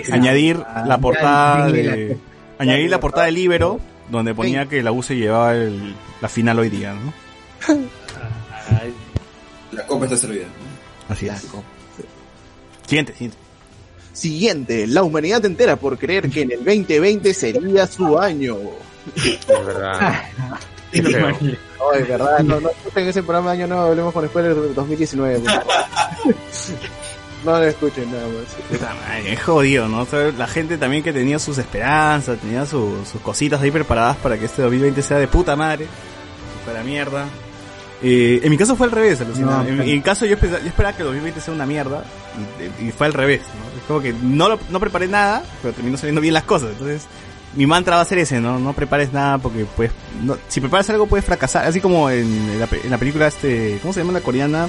Añadir 0.11 0.57
la 0.85 0.97
portada 0.97 1.67
de 1.71 2.17
añadir 2.57 2.89
la 2.89 2.99
portada 2.99 3.25
del 3.27 3.35
Libero 3.35 3.79
donde 4.09 4.33
ponía 4.33 4.65
que 4.67 4.81
la 4.83 4.91
U 4.91 5.01
se 5.03 5.15
llevaba 5.15 5.53
el- 5.55 5.95
la 6.19 6.27
final 6.29 6.59
hoy 6.59 6.69
día, 6.69 6.93
¿no? 6.93 7.13
La 9.71 9.87
copa 9.87 10.03
está 10.05 10.17
servida. 10.17 10.47
Así 11.07 11.27
es. 11.27 11.47
Siguiente, 12.85 13.13
siguiente. 13.13 13.37
Siguiente, 14.13 14.87
la 14.87 15.03
humanidad 15.03 15.43
entera 15.45 15.75
por 15.77 15.97
creer 15.97 16.29
que 16.29 16.41
en 16.41 16.51
el 16.51 16.63
2020 16.65 17.33
sería 17.33 17.87
su 17.87 18.19
año. 18.19 18.57
Es 19.15 19.47
verdad. 19.47 20.23
Qué 20.91 21.01
feo. 21.01 21.27
Ay, 21.93 22.03
verdad, 22.07 22.39
no, 22.39 22.59
no 22.59 22.69
escuchen 22.69 23.07
ese 23.07 23.23
programa 23.23 23.53
de 23.53 23.59
año 23.63 23.67
nuevo, 23.67 23.83
hablemos 23.89 24.13
con 24.13 24.27
spoilers 24.27 24.55
del 24.61 24.75
2019. 24.75 25.39
por 25.39 25.49
favor. 25.49 25.65
no 27.45 27.51
lo 27.59 27.63
escuchen 27.63 28.11
nada 28.11 28.27
más. 28.27 29.25
Es 29.25 29.41
jodido, 29.41 29.87
¿no? 29.87 30.01
O 30.01 30.05
sea, 30.05 30.31
la 30.37 30.47
gente 30.47 30.77
también 30.77 31.01
que 31.03 31.13
tenía 31.13 31.39
sus 31.39 31.57
esperanzas, 31.57 32.37
tenía 32.39 32.65
su- 32.65 32.97
sus 33.09 33.21
cositas 33.21 33.61
ahí 33.61 33.71
preparadas 33.71 34.17
para 34.17 34.37
que 34.37 34.45
este 34.45 34.61
2020 34.61 35.01
sea 35.01 35.17
de 35.17 35.27
puta 35.27 35.55
madre. 35.55 35.87
Para 36.65 36.83
mierda. 36.83 37.25
Eh, 38.03 38.41
en 38.43 38.49
mi 38.49 38.57
caso 38.57 38.75
fue 38.75 38.87
al 38.87 38.91
revés. 38.91 39.19
No, 39.37 39.61
en, 39.65 39.77
mi 39.79 40.01
caso 40.01 40.25
yo, 40.25 40.35
esperaba- 40.35 40.59
yo 40.61 40.67
esperaba 40.67 40.95
que 40.95 41.01
el 41.03 41.07
2020 41.07 41.39
sea 41.41 41.53
una 41.53 41.65
mierda 41.65 42.03
y, 42.79 42.87
y 42.87 42.91
fue 42.91 43.07
al 43.07 43.13
revés. 43.13 43.41
¿no? 43.41 43.70
Como 43.91 44.01
que 44.01 44.13
no, 44.13 44.49
lo- 44.49 44.59
no 44.69 44.79
preparé 44.79 45.07
nada, 45.07 45.43
pero 45.61 45.73
terminó 45.73 45.97
saliendo 45.97 46.21
bien 46.21 46.33
las 46.33 46.43
cosas. 46.43 46.69
Entonces, 46.71 47.03
mi 47.55 47.65
mantra 47.65 47.97
va 47.97 48.01
a 48.01 48.05
ser 48.05 48.17
ese, 48.19 48.39
¿no? 48.39 48.59
No 48.59 48.73
prepares 48.73 49.11
nada 49.13 49.37
porque 49.37 49.65
pues, 49.75 49.91
no- 50.23 50.37
si 50.47 50.59
preparas 50.61 50.89
algo 50.89 51.07
puedes 51.07 51.25
fracasar. 51.25 51.65
Así 51.65 51.81
como 51.81 52.09
en 52.09 52.59
la, 52.59 52.67
pe- 52.67 52.81
en 52.83 52.89
la 52.91 52.97
película 52.97 53.27
este, 53.27 53.77
¿cómo 53.81 53.93
se 53.93 53.99
llama 54.01 54.13
la 54.13 54.21
coreana? 54.21 54.67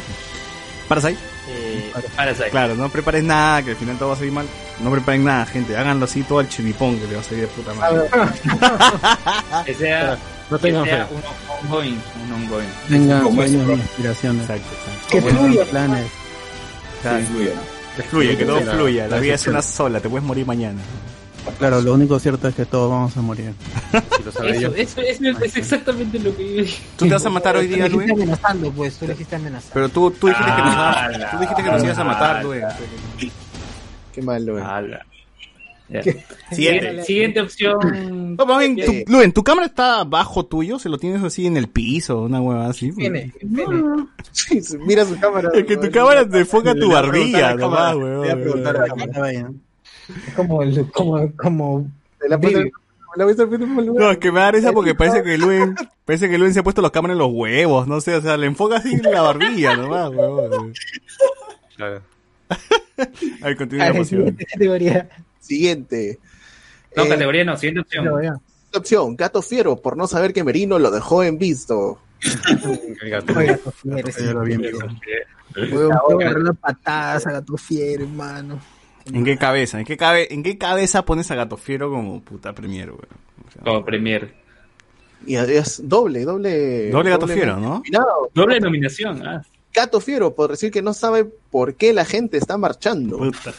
Parasite. 0.89 1.17
Eh, 1.49 1.93
Parasite. 2.17 2.51
Claro, 2.51 2.75
no 2.75 2.89
prepares 2.89 3.23
nada, 3.25 3.63
que 3.63 3.71
al 3.71 3.77
final 3.77 3.97
todo 3.97 4.09
va 4.11 4.15
a 4.15 4.19
salir 4.19 4.33
mal. 4.33 4.47
No 4.81 4.91
preparen 4.91 5.25
nada, 5.25 5.47
gente. 5.47 5.77
Háganlo 5.77 6.05
así 6.05 6.23
todo 6.23 6.41
al 6.41 6.49
chivipón 6.49 6.99
que 6.99 7.07
le 7.07 7.15
va 7.15 7.21
a 7.21 7.25
salir 7.25 7.43
de 7.43 7.47
puta 7.49 7.73
madre. 7.75 8.09
Que 9.65 9.75
sea, 9.75 10.19
No 10.51 10.59
que 10.59 10.63
tengan 10.63 10.85
sea 10.85 11.07
fe. 11.07 11.15
un 11.15 11.67
ongoing, 11.67 11.99
un 12.27 12.33
ongoing. 12.33 13.23
Como 13.23 13.43
inspiraciones. 13.45 14.43
Exacto, 14.43 14.69
exacto. 14.75 15.09
Que 15.09 15.23
fluya. 15.23 15.65
planes. 15.67 16.07
Sí. 17.03 17.09
Que 17.97 18.03
fluya, 18.03 18.37
que 18.39 18.45
todo 18.45 18.61
La- 18.61 18.73
fluya. 18.73 19.03
La 19.09 19.17
la 19.17 19.21
vida 19.21 19.35
es 19.35 19.47
una 19.47 19.63
sola, 19.63 20.01
te 20.01 20.09
puedes 20.09 20.25
morir 20.27 20.47
mañana. 20.47 20.81
Claro, 21.59 21.81
lo 21.81 21.95
único 21.95 22.19
cierto 22.21 22.47
es 22.47 22.55
que 22.55 22.65
todos 22.65 22.89
vamos 22.91 23.17
a 23.17 23.21
morir. 23.21 23.53
Si 24.17 24.23
lo 24.23 24.31
sabe 24.33 24.51
Eso, 24.57 24.59
ella. 24.69 24.83
eso, 24.83 25.01
eso 25.01 25.39
es 25.45 25.57
exactamente 25.57 26.19
lo 26.21 26.35
que 26.37 26.55
yo 26.57 26.63
dije. 26.63 26.83
¿Tú 26.97 27.07
te 27.07 27.13
vas 27.15 27.27
a 27.27 27.31
matar 27.31 27.57
hoy 27.57 27.67
Tú 27.69 27.75
día, 27.75 27.85
le 27.85 27.91
dijiste 27.91 28.13
Luis? 28.15 28.23
amenazando, 28.23 28.71
pues, 28.73 28.97
tú 28.97 29.07
le 29.07 29.13
dijiste 29.13 29.37
amenazando. 29.37 29.75
Pero 29.75 29.89
tú, 29.89 30.11
tú 30.13 30.29
dijiste 30.29 30.51
que 30.55 30.63
nos, 30.63 30.75
Ah, 30.77 31.11
tú 31.33 31.39
dijiste 31.41 31.63
que 31.65 31.71
nos 31.71 31.85
ibas 31.85 31.99
a 31.99 32.05
matar, 32.05 32.45
Luis. 32.45 32.63
Qué 34.13 34.23
mal, 34.23 34.45
güey. 34.49 34.63
Siguiente. 36.51 37.41
Opción. 37.41 38.37
No, 38.37 38.47
tu. 38.47 39.13
Luen, 39.13 39.33
¿tu 39.33 39.45
cámara 39.45 39.67
está 39.67 40.05
bajo 40.05 40.47
tuyo? 40.47 40.79
¿Se 40.79 40.89
lo 40.89 40.99
tienes 40.99 41.23
así 41.23 41.47
en 41.47 41.57
el 41.57 41.69
piso? 41.69 42.23
Una 42.23 42.41
hueva 42.41 42.69
así. 42.69 42.93
Tiene, 42.93 43.33
Sí, 44.33 44.61
Mira 44.87 45.05
su 45.05 45.19
cámara. 45.19 45.51
Es 45.55 45.65
que 45.65 45.77
tu 45.77 45.91
cámara 45.91 46.29
te 46.29 46.41
enfoca 46.41 46.75
tu 46.75 46.91
barbilla, 46.91 47.55
nomás, 47.55 47.95
voy 47.95 48.11
a 48.11 48.19
weón. 48.21 48.41
preguntar 48.41 48.77
a 48.77 48.81
la 48.81 48.87
cámara. 48.87 49.13
Que 49.13 49.21
vayan. 49.21 49.61
Es 50.27 50.35
como, 50.35 50.63
el, 50.63 50.91
como, 50.91 51.33
como 51.37 51.87
la. 52.29 52.39
No, 53.17 54.11
es 54.11 54.19
que 54.19 54.33
me 54.33 54.41
da 54.41 54.51
risa 54.51 54.73
porque 54.73 54.95
parece 54.97 55.23
que 55.23 55.37
Luen, 55.37 55.75
parece 56.05 56.29
que 56.31 56.39
Luen 56.39 56.55
se 56.55 56.61
ha 56.61 56.65
puesto 56.65 56.83
los 56.83 56.91
cámaras 56.91 57.15
en 57.15 57.19
los 57.19 57.31
huevos, 57.33 57.87
no 57.87 58.01
sé, 58.01 58.15
o 58.17 58.23
sea, 58.23 58.37
le 58.37 58.47
enfoca 58.47 58.77
así 58.77 58.95
en 58.95 59.03
la 59.03 59.23
barbilla 59.23 59.77
nomás, 59.77 60.11
weón. 60.11 60.73
Claro. 61.77 62.03
A 63.43 63.47
ver, 63.47 63.57
continúa 63.57 63.85
a 63.85 63.89
la 63.89 63.93
la 63.93 63.97
emoción. 63.99 64.21
siguiente 64.21 64.47
categoría. 64.47 65.09
Siguiente. 65.41 66.19
No, 66.97 67.05
Eh, 67.05 67.09
categoría 67.09 67.45
no, 67.45 67.57
siguiente 67.57 67.81
opción. 67.81 68.05
No, 68.05 68.79
opción, 68.79 69.17
Gato 69.17 69.43
Fiero, 69.43 69.77
por 69.77 69.97
no 69.97 70.07
saber 70.07 70.33
que 70.33 70.45
Merino 70.45 70.79
lo 70.79 70.91
dejó 70.91 71.23
en 71.25 71.39
visto. 71.39 71.99
El 73.03 73.11
gato. 73.11 73.35
Fiero, 75.59 76.55
patadas 76.61 77.27
a 77.27 77.33
Gato 77.33 77.57
Fiero, 77.57 78.05
hermano. 78.05 78.61
¿En 79.13 79.25
qué 79.25 79.37
cabeza? 79.37 79.79
¿En 79.81 79.85
qué, 79.85 79.97
cabe, 79.97 80.33
¿En 80.33 80.43
qué 80.43 80.57
cabeza 80.59 81.05
pones 81.05 81.31
a 81.31 81.35
Gato 81.35 81.57
Fiero 81.57 81.91
como 81.91 82.21
puta 82.23 82.53
premier, 82.55 82.91
weón? 82.91 83.01
O 83.47 83.51
sea, 83.51 83.63
Como 83.65 83.85
premier. 83.85 84.33
Y 85.27 85.35
es 85.37 85.81
doble, 85.89 86.25
doble. 86.25 86.91
Doble 86.91 87.11
Gato 87.11 87.27
Fiero, 87.29 87.57
¿no? 87.57 87.75
nominado. 87.77 88.31
Doble 88.35 88.61
nominación. 88.61 89.27
Ah. 89.27 89.43
Gato 89.73 90.01
Fiero, 90.01 90.35
por 90.35 90.51
decir 90.51 90.71
que 90.71 90.83
no 90.83 90.93
sabe 90.95 91.25
por 91.25 91.75
qué 91.75 91.93
la 91.93 92.05
gente 92.05 92.37
está 92.37 92.59
marchando. 92.59 93.19
Puta. 93.19 93.53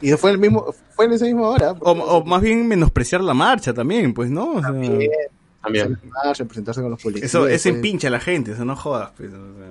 Y 0.00 0.10
fue 0.12 0.32
el 0.32 0.38
mismo, 0.38 0.74
fue 0.96 1.04
en 1.04 1.12
esa 1.12 1.26
misma 1.26 1.48
hora. 1.48 1.72
O, 1.78 1.92
o 1.92 2.24
más 2.24 2.42
bien 2.42 2.66
menospreciar 2.66 3.20
la 3.20 3.34
marcha 3.34 3.72
también, 3.72 4.12
pues, 4.12 4.30
¿no? 4.30 4.54
O 4.54 4.60
sea, 4.60 4.72
También. 4.72 5.96
Marcha, 6.24 6.44
presentarse 6.44 6.80
con 6.82 6.90
los 6.90 7.00
policías. 7.00 7.26
eso, 7.30 7.46
eso 7.46 7.62
pues. 7.62 7.66
empincha 7.66 8.08
a 8.08 8.10
la 8.10 8.18
gente, 8.18 8.50
eso 8.50 8.64
no 8.64 8.74
jodas, 8.74 9.12
pues. 9.16 9.30
o 9.32 9.36
sea. 9.36 9.68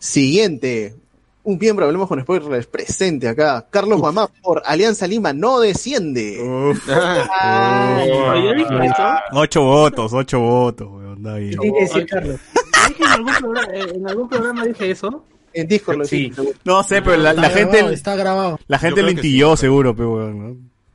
Siguiente. 0.00 0.96
Un 1.44 1.58
miembro, 1.58 1.84
hablemos 1.84 2.08
con 2.08 2.20
spoilers, 2.20 2.66
presente 2.66 3.28
acá. 3.28 3.66
Carlos 3.70 4.00
Mamá 4.00 4.28
por 4.42 4.62
Alianza 4.64 5.06
Lima 5.06 5.32
no 5.34 5.60
desciende. 5.60 6.40
Uf. 6.42 6.88
Oye, 6.88 8.54
¿viste 8.54 8.74
eso? 8.86 9.04
Ocho 9.32 9.62
votos, 9.62 10.12
ocho 10.12 10.40
votos, 10.40 10.88
weón, 10.90 11.18
está 11.18 11.34
bien. 11.34 11.50
¿Qué 11.50 11.56
tiene 11.58 11.78
que 11.78 11.84
decir 11.84 12.06
Carlos? 12.06 12.40
¿Dije 12.88 13.02
en 13.04 13.10
algún 13.10 13.34
programa, 13.34 13.68
eh, 13.74 13.92
en 13.94 14.08
algún 14.08 14.28
programa 14.28 14.64
dije 14.64 14.90
eso? 14.90 15.24
En 15.52 15.68
Discord 15.68 15.98
lo 15.98 16.04
Sí. 16.04 16.16
dijiste. 16.30 16.52
No 16.64 16.82
sé, 16.82 17.00
pero 17.02 17.16
la, 17.16 17.32
la 17.32 17.46
Está 17.46 17.50
grabado, 17.60 17.78
gente, 17.78 17.94
Está 17.94 18.16
grabado. 18.16 18.58
la 18.66 18.78
gente 18.78 19.02
lo 19.02 19.10
intilló 19.10 19.56
seguro, 19.56 19.94
pero 19.94 20.12
weón, 20.14 20.38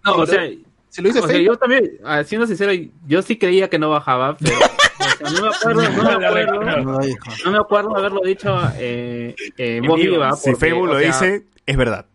¿no? 0.04 0.12
No, 0.12 0.18
o 0.22 0.26
sea, 0.26 0.42
Se 0.90 1.02
lo 1.02 1.10
hice 1.10 1.20
o 1.20 1.28
sea, 1.28 1.38
yo 1.40 1.56
también, 1.56 1.92
ah, 2.04 2.24
siendo 2.24 2.48
sincero, 2.48 2.72
yo 3.08 3.22
sí 3.22 3.38
creía 3.38 3.70
que 3.70 3.78
no 3.80 3.90
bajaba, 3.92 4.36
pero 4.38 4.56
o 4.58 4.60
sea, 4.60 5.30
no 5.32 5.42
me 5.42 5.48
acuerdo, 5.48 5.82
no 5.82 6.04
me 6.20 6.26
acuerdo, 6.26 6.64
No 6.84 6.92
lo 6.94 6.98
dijo. 7.00 7.26
no 7.46 7.52
me 7.52 7.58
acuerdo 7.60 7.96
haberlo 7.98 8.22
dicho 8.22 8.60
eh, 8.78 9.36
eh, 9.58 9.78
en 9.78 9.84
voz 9.86 10.00
viva. 10.00 10.36
Si 10.36 10.54
Facebook 10.56 10.90
o 10.90 10.94
lo 10.94 11.00
sea, 11.00 11.08
dice, 11.08 11.44
es 11.66 11.78
verdad. 11.78 12.06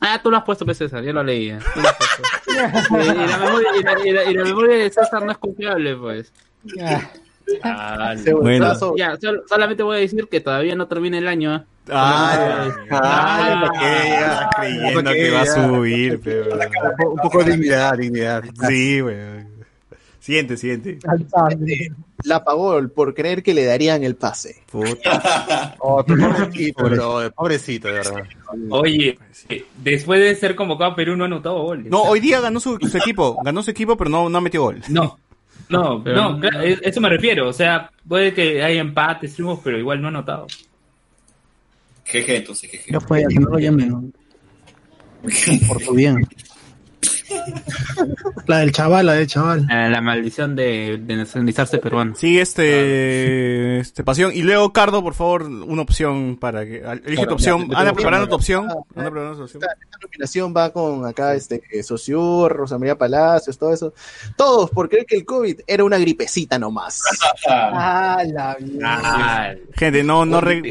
Ah, 0.00 0.20
tú 0.22 0.30
lo 0.30 0.36
has 0.36 0.44
puesto, 0.44 0.64
pues, 0.64 0.76
César, 0.78 1.02
yo 1.02 1.12
lo 1.12 1.22
leía. 1.24 1.58
Tú 1.74 1.80
lo 1.80 1.88
has 1.88 1.96
puesto. 1.96 2.22
y, 2.98 3.24
y 3.24 3.26
la 3.26 3.38
memoria, 3.38 3.68
y, 3.78 3.82
la, 3.82 4.06
y 4.06 4.12
la- 4.12 4.24
y 4.30 4.34
la 4.34 4.44
memoria 4.44 4.76
de 4.76 4.90
César 4.90 5.24
no 5.24 5.32
es 5.32 5.38
confiable, 5.38 5.96
pues. 5.96 6.32
Ah, 7.62 8.14
Bueno. 8.40 8.96
Ya, 8.96 9.16
sol- 9.16 9.42
solamente 9.48 9.82
voy 9.82 9.96
a 9.96 10.00
decir 10.00 10.26
que 10.30 10.40
todavía 10.40 10.74
no 10.74 10.86
termina 10.86 11.18
el 11.18 11.28
año. 11.28 11.56
¿eh? 11.56 11.62
Ay, 11.90 12.70
Ah, 12.90 13.62
¿para 13.66 13.80
qué 13.80 14.08
ya 14.10 14.50
creyendo 14.56 15.10
que 15.12 15.30
va 15.30 15.40
a 15.42 15.46
subir, 15.46 16.20
pero... 16.22 16.54
Un 16.54 16.96
po- 16.98 17.10
Un 17.10 17.16
poco 17.18 17.44
de 17.44 17.52
dignidad, 17.52 17.96
dignidad. 17.96 18.44
Sí, 18.68 19.00
weón. 19.02 19.48
Siguiente, 20.20 20.58
siguiente. 20.58 20.98
La 22.24 22.44
pagó 22.44 22.86
por 22.88 23.14
creer 23.14 23.42
que 23.42 23.54
le 23.54 23.64
darían 23.64 24.04
el 24.04 24.14
pase. 24.16 24.62
Puta. 24.70 25.74
Oh, 25.80 26.04
pobrecito, 26.06 26.84
bro, 26.84 27.30
pobrecito, 27.34 27.88
de 27.88 27.94
verdad. 27.94 28.22
Oye, 28.70 29.18
después 29.82 30.20
de 30.20 30.34
ser 30.34 30.54
convocado 30.56 30.90
a 30.92 30.96
Perú 30.96 31.16
no 31.16 31.24
ha 31.24 31.26
anotado 31.28 31.62
goles. 31.62 31.86
No, 31.90 32.02
hoy 32.02 32.20
día 32.20 32.40
ganó 32.40 32.58
su, 32.60 32.76
su 32.80 32.98
equipo, 32.98 33.40
ganó 33.42 33.62
su 33.62 33.70
equipo, 33.70 33.96
pero 33.96 34.10
no, 34.10 34.28
no 34.28 34.40
metió 34.40 34.62
gol. 34.62 34.82
No, 34.88 35.18
no, 35.68 36.00
Pero- 36.04 36.16
no, 36.16 36.40
claro, 36.40 36.62
eso 36.62 37.00
me 37.00 37.08
refiero. 37.08 37.48
O 37.48 37.52
sea, 37.52 37.90
puede 38.06 38.32
que 38.32 38.62
haya 38.62 38.80
empates, 38.80 39.34
triunfos, 39.34 39.60
pero 39.62 39.78
igual 39.78 40.00
no 40.00 40.08
ha 40.08 40.10
anotado. 40.10 40.46
Jeje, 42.04 42.36
entonces, 42.36 42.70
jeje. 42.70 42.92
Ya 42.92 43.00
fue, 43.00 43.24
que 43.28 43.34
no 43.38 43.50
lo 43.50 43.58
llamen. 43.58 43.88
¿no? 43.90 44.04
Por 45.68 45.78
tu 45.82 45.94
bien. 45.94 46.26
La 48.46 48.58
del 48.58 48.72
chaval, 48.72 49.04
la 49.06 49.12
del 49.14 49.26
chaval. 49.26 49.66
Eh, 49.70 49.88
la 49.90 50.00
maldición 50.00 50.56
de, 50.56 50.98
de 51.02 51.16
nacionalizarse 51.16 51.78
peruano. 51.78 52.14
Sí, 52.16 52.38
este, 52.38 53.80
este 53.80 54.04
pasión. 54.04 54.30
Y 54.34 54.42
luego, 54.42 54.72
Cardo, 54.72 55.02
por 55.02 55.14
favor, 55.14 55.42
una 55.42 55.82
opción 55.82 56.36
para 56.40 56.64
que. 56.64 56.76
Elige 56.78 57.14
Claro, 57.16 57.28
tu 57.28 57.34
opción. 57.34 57.60
ya, 57.62 57.68
te- 57.68 57.82
tengo 57.84 57.94
preparando 57.94 58.28
tu 58.28 58.34
opción. 58.36 58.66
Ah, 58.70 58.74
Anda 58.96 59.10
preparando 59.10 59.36
tu 59.38 59.42
opción. 59.44 59.62
Esta 59.62 59.98
nominación 60.02 60.54
va 60.56 60.72
con 60.72 61.04
acá 61.06 61.34
este 61.34 61.62
Sociur, 61.82 62.52
Rosa 62.52 62.78
María 62.78 62.96
Palacios, 62.96 63.58
todo 63.58 63.72
eso. 63.74 63.92
Todos 64.36 64.70
por 64.70 64.88
creer 64.88 65.04
que 65.06 65.16
el 65.16 65.24
COVID 65.24 65.60
era 65.66 65.84
una 65.84 65.98
gripecita 65.98 66.58
nomás. 66.58 67.02
Ah, 67.48 68.22
la 68.26 68.56
Ah, 68.84 69.52
Gente, 69.74 70.02
no, 70.02 70.24
no, 70.24 70.40
re- 70.40 70.62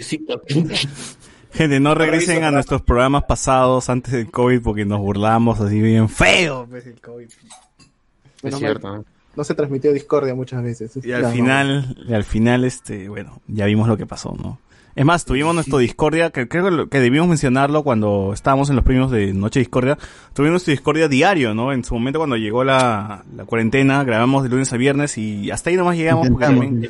gente, 1.51 1.79
no 1.79 1.95
regresen 1.95 2.43
a 2.43 2.51
nuestros 2.51 2.81
programas 2.81 3.23
pasados 3.23 3.89
antes 3.89 4.13
del 4.13 4.29
COVID 4.31 4.61
porque 4.61 4.85
nos 4.85 4.99
burlamos 4.99 5.59
así 5.59 5.79
bien 5.81 6.09
feo. 6.09 6.67
pues, 6.69 6.85
el 6.87 6.99
COVID. 7.01 7.25
Es 7.25 8.43
Menos 8.43 8.59
cierto. 8.59 8.95
¿no? 8.97 9.05
No 9.35 9.43
se 9.43 9.53
transmitió 9.55 9.93
discordia 9.93 10.33
muchas 10.35 10.63
veces. 10.63 10.91
Y 11.03 11.11
al 11.11 11.21
No, 11.23 11.31
final, 11.31 11.97
y 12.07 12.13
al 12.13 12.23
final, 12.23 12.63
este, 12.65 13.07
bueno, 13.09 13.41
ya 13.47 13.65
vimos 13.65 13.87
lo 13.87 13.95
que 13.97 14.05
pasó, 14.05 14.35
¿no? 14.39 14.59
Es 14.95 15.05
más, 15.05 15.25
tuvimos 15.25 15.53
nuestro 15.53 15.77
Discordia, 15.77 16.31
que 16.31 16.47
creo 16.47 16.65
que 16.65 16.71
lo- 16.71 16.89
que 16.89 16.99
debimos 16.99 17.27
mencionarlo 17.27 17.83
cuando 17.83 18.31
estábamos 18.33 18.71
en 18.71 18.75
los 18.77 18.83
premios 18.83 19.11
de 19.11 19.31
Noche 19.31 19.59
Discordia. 19.59 19.95
Tuvimos 20.33 20.53
nuestro 20.53 20.71
Discordia 20.71 21.07
diario, 21.07 21.53
¿no? 21.53 21.71
En 21.71 21.83
su 21.83 21.93
momento 21.93 22.17
cuando 22.17 22.35
llegó 22.35 22.63
la, 22.63 23.23
la 23.35 23.45
cuarentena, 23.45 24.03
grabamos 24.03 24.41
de 24.41 24.49
lunes 24.49 24.73
a 24.73 24.77
viernes 24.77 25.19
y 25.19 25.51
hasta 25.51 25.69
ahí 25.69 25.75
nomás 25.75 25.97
llegamos 25.97 26.27
porque 26.29 26.45
también... 26.47 26.81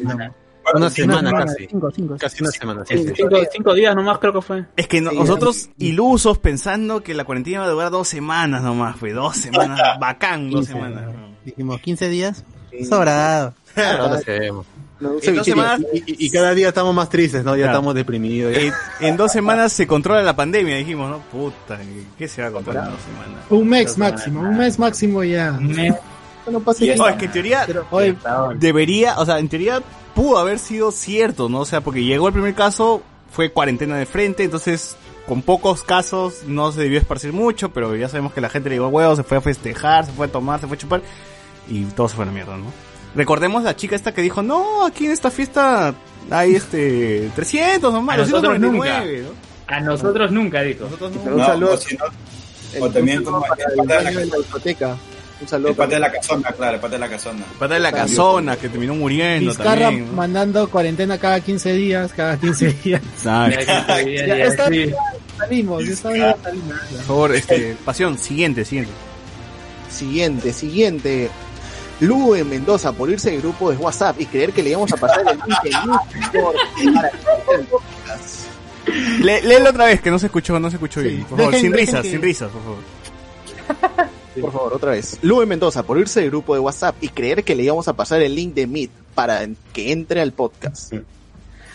Una 0.75 0.89
semana 0.89 1.29
semana, 1.29 1.45
casi. 1.45 1.67
Cinco, 1.67 1.91
cinco. 1.91 2.15
Casi 2.19 2.41
una 2.43 2.51
semana. 2.51 2.83
sí, 2.85 2.97
sí. 2.97 3.13
Cinco, 3.15 3.37
cinco 3.51 3.73
días 3.73 3.95
nomás 3.95 4.17
creo 4.19 4.33
que 4.33 4.41
fue. 4.41 4.65
Es 4.75 4.87
que 4.87 5.01
no- 5.01 5.11
nosotros 5.11 5.69
ilusos 5.77 6.37
pensando 6.39 7.01
que 7.03 7.13
la 7.13 7.23
cuarentena 7.23 7.57
iba 7.57 7.65
a 7.65 7.69
durar 7.69 7.91
dos 7.91 8.07
semanas 8.07 8.61
nomás, 8.63 8.95
fue 8.97 9.13
dos 9.13 9.37
semanas, 9.37 9.79
bacán, 9.99 10.49
dos 10.49 10.65
semanas. 10.67 11.03
Dijimos 11.45 11.79
15 11.81 12.09
días. 12.09 12.43
Sobrado. 12.87 13.53
No, 14.99 15.11
un 15.11 15.19
En 15.21 15.35
dos 15.35 15.45
semanas, 15.45 15.81
Y, 15.93 15.97
y- 15.99 16.25
y 16.25 16.29
cada 16.31 16.53
día 16.55 16.69
estamos 16.69 16.93
más 16.93 17.07
tristes, 17.09 17.43
¿no? 17.43 17.51
Ya 17.55 17.63
Claro. 17.65 17.73
estamos 17.77 17.93
deprimidos. 17.95 18.51
ya. 18.53 18.61
en, 18.61 18.73
en 19.01 19.17
dos 19.17 19.31
semanas 19.31 19.71
se 19.71 19.85
controla 19.85 20.23
la 20.23 20.35
pandemia, 20.35 20.75
dijimos, 20.77 21.09
¿no? 21.11 21.19
Puta, 21.19 21.79
¿qué 22.17 22.27
se 22.27 22.41
va 22.41 22.47
a 22.47 22.51
controlar 22.51 22.85
en 22.85 22.91
dos 22.93 23.01
semanas? 23.03 23.45
Un 23.51 23.67
mes 23.69 23.97
máximo, 23.97 24.41
un 24.41 24.57
mes 24.57 24.79
máximo 24.79 25.23
ya. 25.23 25.51
me- 25.51 25.93
No 26.51 26.59
pasa 26.59 26.85
nada. 26.85 26.97
No, 26.97 27.07
es 27.07 27.15
que 27.15 27.25
en 27.25 27.31
teoría 27.31 27.67
Oye, 27.91 28.15
debería, 28.55 29.19
o 29.19 29.25
sea, 29.25 29.39
en 29.39 29.49
teoría 29.49 29.81
pudo 30.15 30.37
haber 30.37 30.59
sido 30.59 30.91
cierto, 30.91 31.49
¿no? 31.49 31.61
O 31.61 31.65
sea, 31.65 31.81
porque 31.81 32.03
llegó 32.03 32.27
el 32.27 32.33
primer 32.33 32.55
caso, 32.55 33.01
fue 33.31 33.51
cuarentena 33.51 33.97
de 33.97 34.05
frente, 34.05 34.43
entonces 34.43 34.95
con 35.27 35.41
pocos 35.41 35.83
casos 35.83 36.43
no 36.47 36.71
se 36.71 36.81
debió 36.81 36.97
esparcir 36.99 37.33
mucho, 37.33 37.69
pero 37.69 37.95
ya 37.95 38.07
sabemos 38.07 38.33
que 38.33 38.41
la 38.41 38.49
gente 38.49 38.69
le 38.69 38.75
llegó 38.75 38.87
huevos, 38.87 39.17
se 39.17 39.23
fue 39.23 39.37
a 39.37 39.41
festejar, 39.41 40.05
se 40.05 40.11
fue 40.13 40.27
a 40.27 40.31
tomar, 40.31 40.59
se 40.61 40.67
fue 40.67 40.77
a 40.77 40.79
chupar 40.79 41.01
y 41.69 41.83
todo 41.85 42.07
se 42.07 42.15
fue 42.15 42.23
a 42.23 42.27
la 42.27 42.31
mierda, 42.31 42.55
¿no? 42.57 42.71
Recordemos 43.13 43.63
la 43.63 43.75
chica 43.75 43.95
esta 43.95 44.13
que 44.13 44.21
dijo, 44.21 44.41
no, 44.41 44.85
aquí 44.85 45.05
en 45.05 45.11
esta 45.11 45.29
fiesta 45.29 45.93
hay 46.29 46.55
este 46.55 47.29
300 47.35 47.93
nomás, 47.93 48.15
A 48.15 48.17
nosotros 48.19 48.43
299, 48.43 49.23
¿no? 49.23 49.75
A 49.75 49.79
nosotros 49.81 50.31
nunca, 50.31 50.61
dijo. 50.61 50.85
Un 50.85 51.39
saludo. 51.45 51.73
o 51.73 51.77
si 51.77 51.97
no, 51.97 52.05
o 52.79 52.89
también 52.89 53.23
como 53.23 53.41
para 53.41 53.65
el 53.65 53.71
el 53.71 53.77
pata 53.85 53.97
de 53.97 54.03
dueño 54.03 54.19
de 54.19 54.25
la 54.25 54.31
la 54.31 54.37
discoteca. 54.37 54.97
Un 55.39 55.47
saludo 55.47 55.69
el 55.69 55.75
pata 55.75 55.93
de 55.95 55.99
la 55.99 56.11
casona, 56.11 56.51
claro, 56.51 56.73
el 56.75 56.79
pata 56.81 56.93
de 56.93 56.99
la 56.99 57.09
casona. 57.09 57.45
Pata 57.59 57.73
de 57.75 57.79
la 57.79 57.91
casona 57.91 58.55
que 58.57 58.69
terminó 58.69 58.95
muriendo 58.95 59.51
Vizcarra 59.51 59.81
también. 59.81 60.07
¿no? 60.07 60.13
mandando 60.13 60.67
cuarentena 60.69 61.17
cada 61.19 61.39
15 61.41 61.73
días, 61.73 62.11
cada 62.13 62.37
15 62.37 62.73
días. 62.83 63.01
Exacto. 63.03 63.59
Ya, 64.09 64.37
está- 64.45 64.67
sí. 64.69 64.91
Salimos, 65.37 65.85
ya 65.85 65.91
está 65.93 66.09
bien, 66.09 66.35
salimos. 66.41 66.73
Por 66.91 67.01
favor, 67.03 67.35
este, 67.35 67.77
pasión, 67.85 68.17
siguiente, 68.17 68.65
siguiente. 68.65 68.91
Siguiente, 69.89 70.51
siguiente. 70.53 71.29
Lugo 71.99 72.35
en 72.35 72.49
Mendoza 72.49 72.91
por 72.91 73.07
irse 73.09 73.31
del 73.31 73.41
grupo 73.41 73.69
de 73.71 73.77
WhatsApp 73.77 74.19
y 74.21 74.25
creer 74.25 74.51
que 74.53 74.61
le 74.63 74.69
íbamos 74.71 74.91
a 74.93 74.97
pasar 74.97 75.19
el 75.21 75.27
link 75.37 75.57
en 75.65 75.71
para 76.93 77.09
el 77.09 77.15
léelo 79.47 79.69
otra 79.69 79.85
vez, 79.85 80.01
que 80.01 80.09
no 80.11 80.17
se 80.19 80.25
escuchó, 80.27 80.59
no 80.59 80.69
se 80.69 80.75
escuchó 80.77 81.01
bien. 81.01 81.23
Por 81.25 81.37
favor, 81.37 81.53
Dejen- 81.53 81.61
sin 81.61 81.73
risas, 81.73 82.01
que- 82.01 82.09
sin 82.11 82.21
risas, 82.21 82.49
por 82.51 82.61
favor. 82.63 82.77
Por 84.41 84.51
favor, 84.51 84.73
otra 84.73 84.91
vez. 84.91 85.19
Lugo 85.21 85.43
en 85.43 85.49
Mendoza 85.49 85.83
por 85.83 85.97
irse 85.97 86.21
del 86.21 86.29
grupo 86.29 86.53
de 86.53 86.59
WhatsApp 86.59 86.95
y 87.01 87.09
creer 87.09 87.43
que 87.43 87.55
le 87.55 87.63
íbamos 87.63 87.87
a 87.87 87.93
pasar 87.93 88.21
el 88.21 88.35
link 88.35 88.53
de 88.53 88.67
Meet 88.67 88.91
para 89.15 89.47
que 89.73 89.91
entre 89.91 90.21
al 90.21 90.31
podcast. 90.31 90.93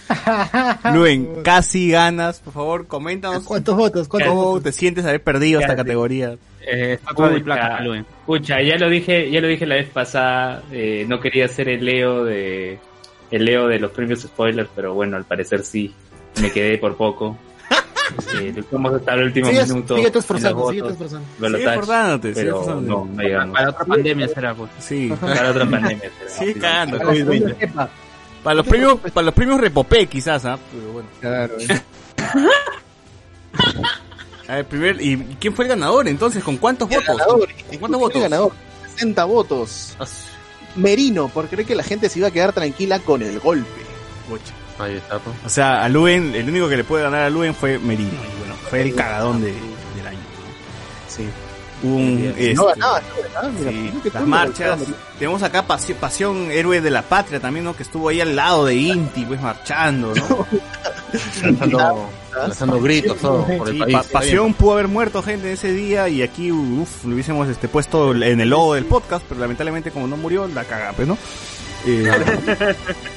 Luen, 0.94 1.42
casi 1.42 1.90
ganas, 1.90 2.40
por 2.40 2.52
favor, 2.52 2.86
coméntanos 2.86 3.44
¿Cuántos 3.44 3.76
votos? 3.76 4.08
¿Cuántos 4.08 4.30
cómo 4.30 4.44
votos? 4.44 4.64
te 4.64 4.72
sientes 4.72 5.04
haber 5.04 5.22
perdido 5.22 5.60
esta 5.60 5.76
categoría. 5.76 6.36
Eh, 6.66 6.98
plata, 7.44 7.80
Luen. 7.80 8.06
pucha, 8.26 8.60
ya 8.62 8.76
lo 8.76 8.88
dije, 8.88 9.30
ya 9.30 9.40
lo 9.40 9.48
dije 9.48 9.66
la 9.66 9.76
vez 9.76 9.88
pasada, 9.88 10.62
eh, 10.70 11.04
no 11.08 11.20
quería 11.20 11.48
ser 11.48 11.68
el 11.68 11.84
Leo 11.84 12.24
de 12.24 12.78
el 13.30 13.44
Leo 13.44 13.66
de 13.66 13.78
los 13.78 13.90
premios 13.90 14.20
spoilers, 14.20 14.68
pero 14.74 14.94
bueno, 14.94 15.16
al 15.16 15.24
parecer 15.24 15.64
sí, 15.64 15.92
me 16.40 16.50
quedé 16.50 16.78
por 16.78 16.96
poco. 16.96 17.36
Eh, 18.40 18.52
luchamos 18.56 18.94
hasta 18.94 19.14
el 19.14 19.22
último 19.24 19.48
Sigue, 19.48 19.62
minuto. 19.66 19.96
sigue 19.96 20.08
esforzando, 20.18 20.70
sigue 20.70 20.88
esforzando. 20.88 21.26
Sigue 21.48 21.64
esforzándote, 21.64 22.28
sigue 22.34 22.44
pero 22.46 22.60
esforzándote. 22.60 22.88
no, 22.90 23.04
no 23.14 23.22
llegamos. 23.22 23.54
Para 23.56 23.70
otra 23.70 23.84
pandemia 23.84 24.28
será, 24.28 24.54
pues. 24.54 24.70
Sí, 24.78 25.12
Para 25.20 25.50
otra 25.50 25.70
pandemia. 25.70 25.98
será. 26.00 26.30
sigue 26.38 26.54
Sí. 26.54 26.60
cagando. 26.60 26.98
Para 28.42 28.54
los 28.56 28.66
premios, 28.66 28.98
para 29.14 29.24
los 29.26 29.34
premios 29.34 29.60
Repopé 29.60 30.06
quizás, 30.06 30.44
¿ah? 30.44 30.58
Pero 30.72 30.92
bueno. 30.92 31.08
Claro. 31.20 31.54
A 34.48 34.56
ver, 34.56 34.64
primer, 34.66 35.00
¿y 35.00 35.16
quién 35.40 35.54
fue 35.54 35.64
el 35.64 35.68
ganador 35.70 36.08
entonces? 36.08 36.42
¿Con 36.42 36.56
cuántos 36.56 36.90
El 36.90 36.96
votos? 36.98 37.16
ganador, 37.16 37.48
¿Con 37.68 37.78
cuántos 37.78 37.90
el 38.00 38.04
votos? 38.04 38.22
ganador, 38.22 38.52
60 38.94 39.24
votos. 39.24 39.96
Merino, 40.76 41.28
por 41.28 41.48
creer 41.48 41.66
que 41.66 41.74
la 41.74 41.82
gente 41.82 42.08
se 42.08 42.18
iba 42.18 42.28
a 42.28 42.30
quedar 42.30 42.52
tranquila 42.52 42.98
con 42.98 43.22
el 43.22 43.38
golpe. 43.40 43.68
Pucha. 44.28 44.52
Ahí 44.78 44.96
está, 44.96 45.18
pues. 45.18 45.36
O 45.44 45.48
sea, 45.48 45.84
a 45.84 45.88
Luen, 45.88 46.34
el 46.34 46.48
único 46.48 46.68
que 46.68 46.76
le 46.76 46.84
puede 46.84 47.04
ganar 47.04 47.22
a 47.22 47.30
Luen 47.30 47.54
fue 47.54 47.78
Merino. 47.78 48.10
Y 48.10 48.38
bueno, 48.38 48.54
fue 48.68 48.82
el 48.82 48.94
cagadón 48.94 49.40
de, 49.40 49.52
del 49.52 50.06
año. 50.06 50.18
Sí. 51.08 51.28
Un, 51.84 52.32
este, 52.36 52.54
No 52.54 52.66
ganaba, 52.66 53.00
no 53.00 53.22
ganaba, 53.28 53.48
mira, 53.58 53.70
sí, 53.72 53.76
mira 53.76 54.02
que 54.04 54.10
las 54.10 54.22
tú, 54.22 54.28
marchas. 54.28 54.80
Tenemos 55.18 55.42
acá 55.42 55.66
Pasión, 55.66 55.98
Pasión, 55.98 56.50
héroe 56.52 56.80
de 56.80 56.90
la 56.90 57.02
patria 57.02 57.40
también, 57.40 57.64
¿no? 57.64 57.74
Que 57.76 57.82
estuvo 57.82 58.08
ahí 58.08 58.20
al 58.20 58.36
lado 58.36 58.66
de 58.66 58.74
Inti, 58.76 59.24
pues 59.24 59.40
marchando, 59.40 60.14
¿no? 60.14 60.46
Lanzando, 61.42 62.08
lanzando 62.34 62.80
gritos 62.80 63.18
todo 63.18 63.44
por 63.58 63.68
el 63.68 63.74
Sí, 63.74 63.80
país. 63.80 63.96
Pa- 63.96 64.04
Pasión 64.20 64.54
pudo 64.54 64.72
haber 64.74 64.88
muerto 64.88 65.22
gente 65.22 65.52
ese 65.52 65.72
día 65.72 66.08
y 66.08 66.22
aquí, 66.22 66.50
uff, 66.52 67.04
lo 67.04 67.14
hubiésemos 67.14 67.48
este, 67.48 67.68
puesto 67.68 68.12
en 68.14 68.40
el 68.40 68.48
logo 68.48 68.74
del 68.74 68.86
podcast, 68.86 69.24
pero 69.28 69.40
lamentablemente 69.40 69.90
como 69.90 70.06
no 70.06 70.16
murió, 70.16 70.46
la 70.48 70.64
caga, 70.64 70.92
pues, 70.94 71.06
¿no? 71.08 71.18
Eh, 71.86 72.10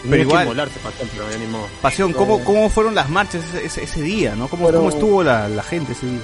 pero 0.09 0.21
igual, 0.21 0.45
molarse, 0.47 0.79
Pasión, 0.79 1.09
pero. 1.13 1.67
Pasión, 1.81 2.13
¿cómo, 2.13 2.43
¿cómo 2.43 2.69
fueron 2.69 2.95
las 2.95 3.09
marchas 3.09 3.43
ese, 3.53 3.65
ese- 3.65 3.83
ese 3.83 4.01
día, 4.01 4.35
no? 4.35 4.47
¿Cómo, 4.47 4.65
Pero- 4.67 4.79
cómo 4.79 4.89
estuvo 4.89 5.23
la, 5.23 5.47
la 5.47 5.63
gente 5.63 5.91
ese 5.93 6.05
día? 6.07 6.19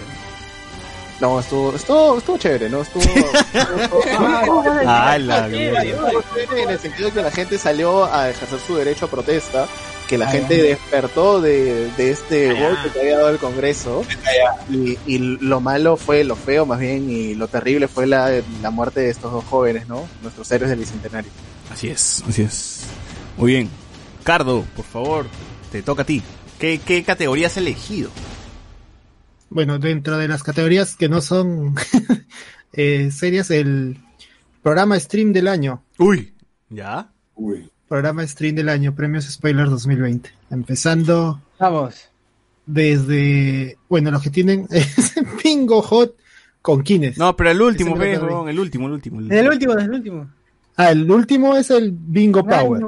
No, 1.20 1.40
estuvo, 1.40 1.76
estuvo, 1.76 2.18
estuvo 2.18 2.38
chévere, 2.40 2.68
¿no? 2.70 2.82
Estuvo, 2.82 3.04
estuvo- 3.84 4.64
Ah, 4.88 5.18
la 5.20 5.48
estuvo 5.48 6.24
chévere 6.34 6.64
en 6.64 6.70
el 6.72 6.80
sentido 6.80 7.10
de 7.10 7.14
que 7.16 7.22
la 7.22 7.32
gente 7.32 7.58
salió 7.60 8.06
a 8.12 8.30
ejercer 8.32 8.60
su 8.66 8.76
derecho 8.76 9.06
a 9.06 9.10
protesta, 9.10 9.68
que 10.08 10.18
la 10.18 10.26
Ah, 10.26 10.32
gente 10.32 10.60
despertó 10.62 11.40
de, 11.40 11.92
de 11.92 12.10
este 12.12 12.48
golpe 12.60 12.90
que 12.92 13.00
había 13.02 13.18
dado 13.18 13.30
el 13.30 13.38
Congreso, 13.38 14.04
y, 14.70 14.98
y 15.06 15.18
lo 15.20 15.62
malo 15.62 15.96
fue, 15.96 16.24
lo 16.24 16.36
feo 16.36 16.66
más 16.66 16.80
bien, 16.80 17.08
y 17.10 17.36
lo 17.36 17.48
terrible 17.48 17.88
fue 17.88 18.08
la, 18.08 18.32
la 18.64 18.72
muerte 18.72 19.02
de 19.02 19.10
estos 19.12 19.32
dos 19.32 19.44
jóvenes, 19.46 19.88
¿no? 19.88 20.08
Nuestros 20.24 20.52
héroes 20.52 20.72
del 20.72 20.80
Bicentenario. 20.80 21.30
Así 21.72 21.88
es, 21.90 22.24
así 22.28 22.42
es. 22.44 22.86
Muy 23.38 23.54
bien. 23.54 23.70
Cardo, 24.24 24.66
por 24.76 24.86
favor, 24.86 25.26
te 25.72 25.82
toca 25.82 26.04
a 26.04 26.06
ti. 26.06 26.22
¿Qué, 26.60 26.80
qué 26.86 27.04
categoría 27.04 27.48
has 27.48 27.58
elegido? 27.58 28.12
Bueno, 29.50 29.80
dentro 29.80 30.18
de 30.18 30.28
las 30.28 30.44
categorías 30.44 30.96
que 30.96 31.10
no 31.10 31.22
son 31.22 31.76
eh, 32.74 33.10
serias, 33.12 33.50
el 33.52 33.98
programa 34.62 35.00
stream 35.00 35.34
del 35.34 35.48
año. 35.48 35.84
Uy, 35.98 36.34
¿ya? 36.70 37.12
Uy. 37.36 37.70
Programa 37.88 38.26
stream 38.28 38.56
del 38.56 38.70
año, 38.70 38.96
premios 38.96 39.26
Spoilers 39.26 39.70
2020. 39.72 40.30
Empezando 40.52 41.42
Vamos. 41.60 42.10
desde, 42.66 43.78
bueno, 43.90 44.12
los 44.12 44.22
que 44.22 44.30
tienen 44.30 44.68
es 44.72 45.16
Bingo 45.44 45.82
Hot 45.82 46.16
con 46.62 46.84
Kines. 46.84 47.18
No, 47.18 47.36
pero 47.36 47.50
el 47.50 47.62
último, 47.62 47.96
ve, 47.96 48.14
el 48.14 48.22
último, 48.60 48.88
el 48.88 48.94
último. 48.94 49.20
el 49.20 49.32
En 49.32 49.38
el 49.38 49.48
último. 49.50 49.74
último, 49.74 49.74
en 49.74 49.80
el 49.80 49.92
último. 49.94 50.32
Ah, 50.78 50.92
el 50.92 51.10
último 51.12 51.56
es 51.58 51.70
el 51.70 51.92
Bingo 51.92 52.44
Power, 52.46 52.82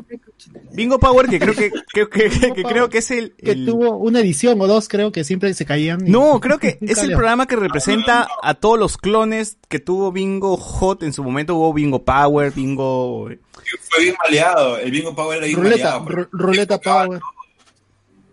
Bingo 0.71 0.99
Power, 0.99 1.27
que 1.27 1.39
creo 1.39 1.53
que, 1.53 1.69
que, 1.93 2.07
que- 2.09 2.29
que- 2.29 2.53
que 2.53 2.63
creo 2.63 2.89
que 2.89 2.99
es 2.99 3.11
el... 3.11 3.33
que 3.35 3.55
tuvo 3.55 3.97
una 3.97 4.21
edición 4.21 4.59
o 4.61 4.67
dos, 4.67 4.87
creo 4.87 5.11
que 5.11 5.23
siempre 5.23 5.53
se 5.53 5.65
caían. 5.65 6.07
y- 6.07 6.09
No, 6.09 6.39
creo 6.41 6.57
que 6.59 6.77
es 6.81 6.97
el 6.99 7.11
programa 7.11 7.45
que 7.45 7.55
representa 7.55 8.27
a 8.41 8.53
todos 8.55 8.79
los 8.79 8.97
clones 8.97 9.57
que 9.67 9.79
tuvo 9.79 10.11
Bingo 10.11 10.57
Hot. 10.57 11.03
En 11.03 11.13
su 11.13 11.23
momento 11.23 11.55
hubo 11.55 11.73
Bingo 11.73 12.03
Power, 12.03 12.51
Bingo... 12.51 13.29
Fue 13.81 14.03
bien 14.03 14.15
maleado, 14.23 14.77
el 14.77 14.89
Bingo 14.91 15.13
Power 15.15 15.37
era 15.37 15.47
bien 15.47 15.57
Ruleta, 15.61 15.99
maleado. 15.99 16.05
ru- 16.05 16.29
ruleta 16.31 16.79
Power. 16.81 17.19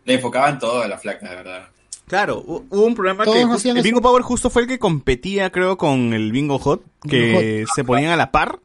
Le 0.05 0.15
enfocaban 0.15 0.59
todo 0.59 0.83
a 0.83 0.89
la 0.89 0.97
flaca, 0.99 1.29
de 1.29 1.37
verdad. 1.37 1.69
Claro, 2.07 2.43
hu- 2.43 2.65
hubo 2.71 2.85
un 2.87 2.95
programa 2.95 3.25
Todos 3.25 3.63
que... 3.63 3.69
el 3.71 3.77
eso. 3.77 3.85
Bingo 3.85 4.01
Power 4.01 4.23
justo 4.23 4.49
fue 4.51 4.63
el 4.63 4.69
que 4.69 4.79
competía, 4.79 5.51
creo, 5.51 5.77
con 5.77 6.15
el 6.15 6.33
Bingo 6.33 6.59
Hot, 6.59 6.83
que 7.09 7.65
se 7.75 7.85
ponían 7.85 8.11
a 8.13 8.17
la 8.17 8.31
par, 8.33 8.59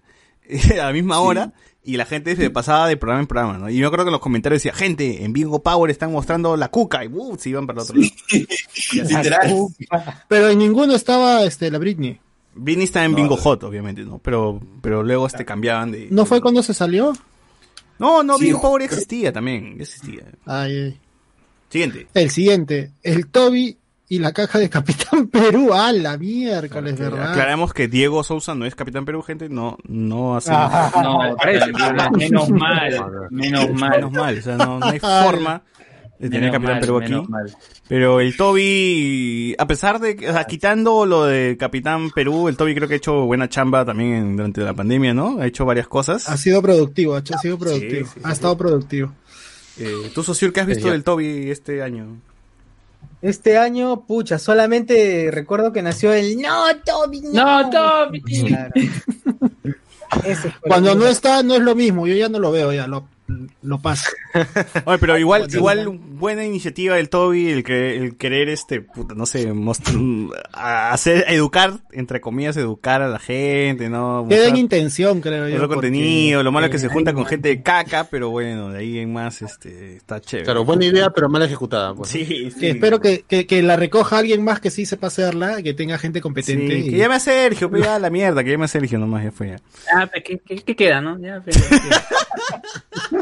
a 0.73 0.85
la 0.85 0.93
misma 0.93 1.19
hora, 1.19 1.53
y 1.83 1.97
la 1.97 2.05
gente 2.05 2.35
se 2.35 2.49
pasaba 2.49 2.87
de 2.87 2.97
programa 2.97 3.21
en 3.21 3.27
programa, 3.27 3.57
¿no? 3.57 3.69
Y 3.69 3.77
yo 3.77 3.91
creo 3.91 4.03
que 4.03 4.09
en 4.09 4.13
los 4.13 4.21
comentarios 4.21 4.61
decía, 4.61 4.73
gente, 4.73 5.23
en 5.23 5.33
Bingo 5.33 5.61
Power 5.61 5.91
están 5.91 6.11
mostrando 6.11 6.57
la 6.57 6.69
cuca, 6.69 7.05
y 7.05 7.07
uh, 7.07 7.37
se 7.37 7.49
iban 7.49 7.67
para 7.67 7.81
el 7.81 7.83
otro 7.83 7.95
lado. 7.95 8.11
Literal. 8.93 9.67
Pero 10.27 10.49
en 10.49 10.57
ninguno 10.57 10.95
estaba 10.95 11.43
este 11.43 11.69
la 11.69 11.77
Britney. 11.77 12.19
Vinny 12.55 12.85
está 12.85 13.03
en 13.03 13.11
No, 13.11 13.17
Bingo 13.17 13.35
no. 13.35 13.41
Hot, 13.41 13.63
obviamente, 13.63 14.03
¿no? 14.03 14.19
Pero, 14.19 14.61
pero 14.81 15.03
luego 15.03 15.27
este 15.27 15.45
cambiaban 15.45 15.91
de... 15.91 16.07
¿No 16.09 16.25
fue 16.25 16.41
cuando 16.41 16.63
se 16.63 16.73
salió? 16.73 17.13
No, 17.99 18.23
no, 18.23 18.37
Sí, 18.37 18.45
Bingo 18.45 18.61
Power 18.61 18.81
existía 18.81 19.31
también, 19.31 19.77
existía. 19.79 20.23
Ay, 20.45 20.77
ay. 20.77 20.99
Siguiente. 21.69 22.07
El 22.13 22.29
siguiente, 22.29 22.91
el 23.03 23.27
Toby 23.27 23.77
y 24.07 24.19
la 24.19 24.31
caja 24.33 24.59
de 24.59 24.69
Capitán 24.69 25.27
Perú. 25.31 25.69
Ah, 25.73 25.91
la 25.91 26.17
miércoles, 26.17 26.97
¿verdad? 26.97 27.31
Aclaramos 27.31 27.73
que 27.73 27.87
Diego 27.87 28.23
Sousa 28.23 28.53
no 28.55 28.65
es 28.65 28.75
Capitán 28.75 29.05
Perú, 29.05 29.21
gente, 29.21 29.49
no, 29.49 29.77
no 29.87 30.35
hace... 30.35 30.51
Ah, 30.53 30.91
No, 31.03 31.35
parece, 31.37 31.71
menos 32.17 32.49
mal, 32.49 33.29
menos 33.31 33.69
mal. 33.71 33.91
Menos 33.91 34.11
mal, 34.11 34.37
o 34.37 34.41
sea, 34.41 34.57
no, 34.57 34.79
no 34.79 34.85
hay 34.85 34.99
forma 34.99 35.63
de 36.19 36.29
tener 36.29 36.49
Menos 36.51 36.53
Capitán 36.53 36.75
mal, 36.75 36.81
Perú 36.81 36.97
aquí. 36.97 37.53
Pero 37.89 38.21
el 38.21 38.37
Toby, 38.37 39.55
a 39.57 39.67
pesar 39.67 39.99
de, 39.99 40.15
que- 40.15 40.29
o 40.29 40.33
sea, 40.33 40.45
quitando 40.45 41.05
lo 41.05 41.25
de 41.25 41.57
Capitán 41.59 42.09
Perú, 42.11 42.47
el 42.47 42.55
Toby 42.57 42.73
creo 42.75 42.87
que 42.87 42.93
ha 42.95 42.97
hecho 42.97 43.25
buena 43.25 43.49
chamba 43.49 43.83
también 43.85 44.13
en- 44.13 44.37
durante 44.37 44.61
la 44.61 44.73
pandemia, 44.73 45.13
¿no? 45.13 45.39
Ha 45.41 45.47
hecho 45.47 45.65
varias 45.65 45.87
cosas. 45.87 46.29
Ha 46.29 46.37
sido 46.37 46.61
productivo, 46.61 47.15
ha 47.15 47.21
sido 47.39 47.57
productivo. 47.57 48.07
sí, 48.07 48.19
ha 48.23 48.27
sí. 48.27 48.33
estado 48.33 48.57
productivo. 48.57 49.13
Eh, 49.77 50.09
¿Tú, 50.13 50.23
Socio, 50.23 50.53
qué 50.53 50.61
has 50.61 50.67
visto 50.67 50.85
ya. 50.85 50.93
del 50.93 51.03
Toby 51.03 51.49
este 51.51 51.83
año? 51.83 52.17
Este 53.21 53.57
año, 53.57 54.05
pucha, 54.05 54.37
solamente 54.37 55.29
recuerdo 55.31 55.71
que 55.71 55.81
nació 55.81 56.13
el 56.13 56.39
No, 56.39 56.63
Toby, 56.85 57.21
No, 57.21 57.69
Toby. 57.69 58.21
Claro. 58.21 58.73
Ese 60.23 60.51
fue 60.51 60.69
Cuando 60.69 60.95
no 60.95 61.07
está, 61.07 61.41
no 61.43 61.55
es 61.55 61.61
lo 61.61 61.75
mismo. 61.75 62.07
Yo 62.07 62.15
ya 62.15 62.29
no 62.29 62.39
lo 62.39 62.51
veo, 62.51 62.71
ya 62.71 62.87
lo 62.87 63.07
lo 63.63 63.79
pasa. 63.81 64.09
Oye, 64.85 64.97
pero 64.99 65.17
igual, 65.17 65.47
igual 65.51 65.87
buena 65.89 66.45
iniciativa 66.45 66.95
del 66.95 67.09
Toby, 67.09 67.49
el 67.49 67.63
que, 67.63 67.97
el 67.97 68.17
querer 68.17 68.49
este, 68.49 68.81
puta, 68.81 69.15
no 69.15 69.25
sé, 69.25 69.51
hacer, 70.53 71.25
educar, 71.29 71.73
entre 71.91 72.21
comillas, 72.21 72.55
educar 72.57 73.01
a 73.01 73.07
la 73.07 73.17
gente, 73.19 73.89
¿no? 73.89 74.25
Queda 74.29 74.37
en 74.37 74.41
Mostrar 74.43 74.57
intención, 74.59 75.21
creo 75.21 75.47
yo. 75.49 75.55
otro 75.55 75.69
contenido, 75.69 76.43
lo 76.43 76.51
malo 76.51 76.67
es 76.67 76.71
que 76.71 76.77
se 76.79 76.87
junta 76.87 77.13
con 77.13 77.25
gente 77.25 77.49
de 77.49 77.63
caca, 77.63 78.03
pero 78.11 78.29
bueno, 78.29 78.69
de 78.69 78.79
ahí 78.79 78.99
en 78.99 79.11
más, 79.11 79.41
este, 79.41 79.95
está 79.95 80.21
chévere. 80.21 80.45
Claro, 80.45 80.63
buena 80.65 80.85
idea, 80.85 81.09
pero 81.09 81.27
mal 81.29 81.41
ejecutada. 81.41 81.95
pues. 81.95 82.09
Sí, 82.11 82.51
Que 82.59 82.69
espero 82.71 82.99
que, 82.99 83.23
que, 83.27 83.47
que 83.47 83.63
la 83.63 83.75
recoja 83.75 84.19
alguien 84.19 84.43
más 84.43 84.59
que 84.59 84.69
sí 84.69 84.85
sepa 84.85 85.07
hacerla, 85.07 85.63
que 85.63 85.73
tenga 85.73 85.97
gente 85.97 86.19
Sí, 86.19 86.21
competente. 86.21 86.77
y- 86.79 86.89
que 86.91 86.97
llame 86.97 87.15
a 87.15 87.19
Sergio, 87.19 87.69
pues 87.71 87.83
ya 87.83 87.97
la 87.97 88.09
mierda, 88.11 88.43
que 88.43 88.51
llame 88.51 88.65
a 88.65 88.67
Sergio 88.67 88.99
nomás, 88.99 89.23
ya 89.23 89.31
fue 89.31 89.47
ya. 89.49 89.55
Ah, 89.95 90.07
pero 90.11 90.23
¿qué, 90.23 90.39
qué, 90.45 90.57
qué 90.63 90.75
queda, 90.75 91.01
no? 91.01 91.17
Ya, 91.19 91.41
pero- 91.43 91.59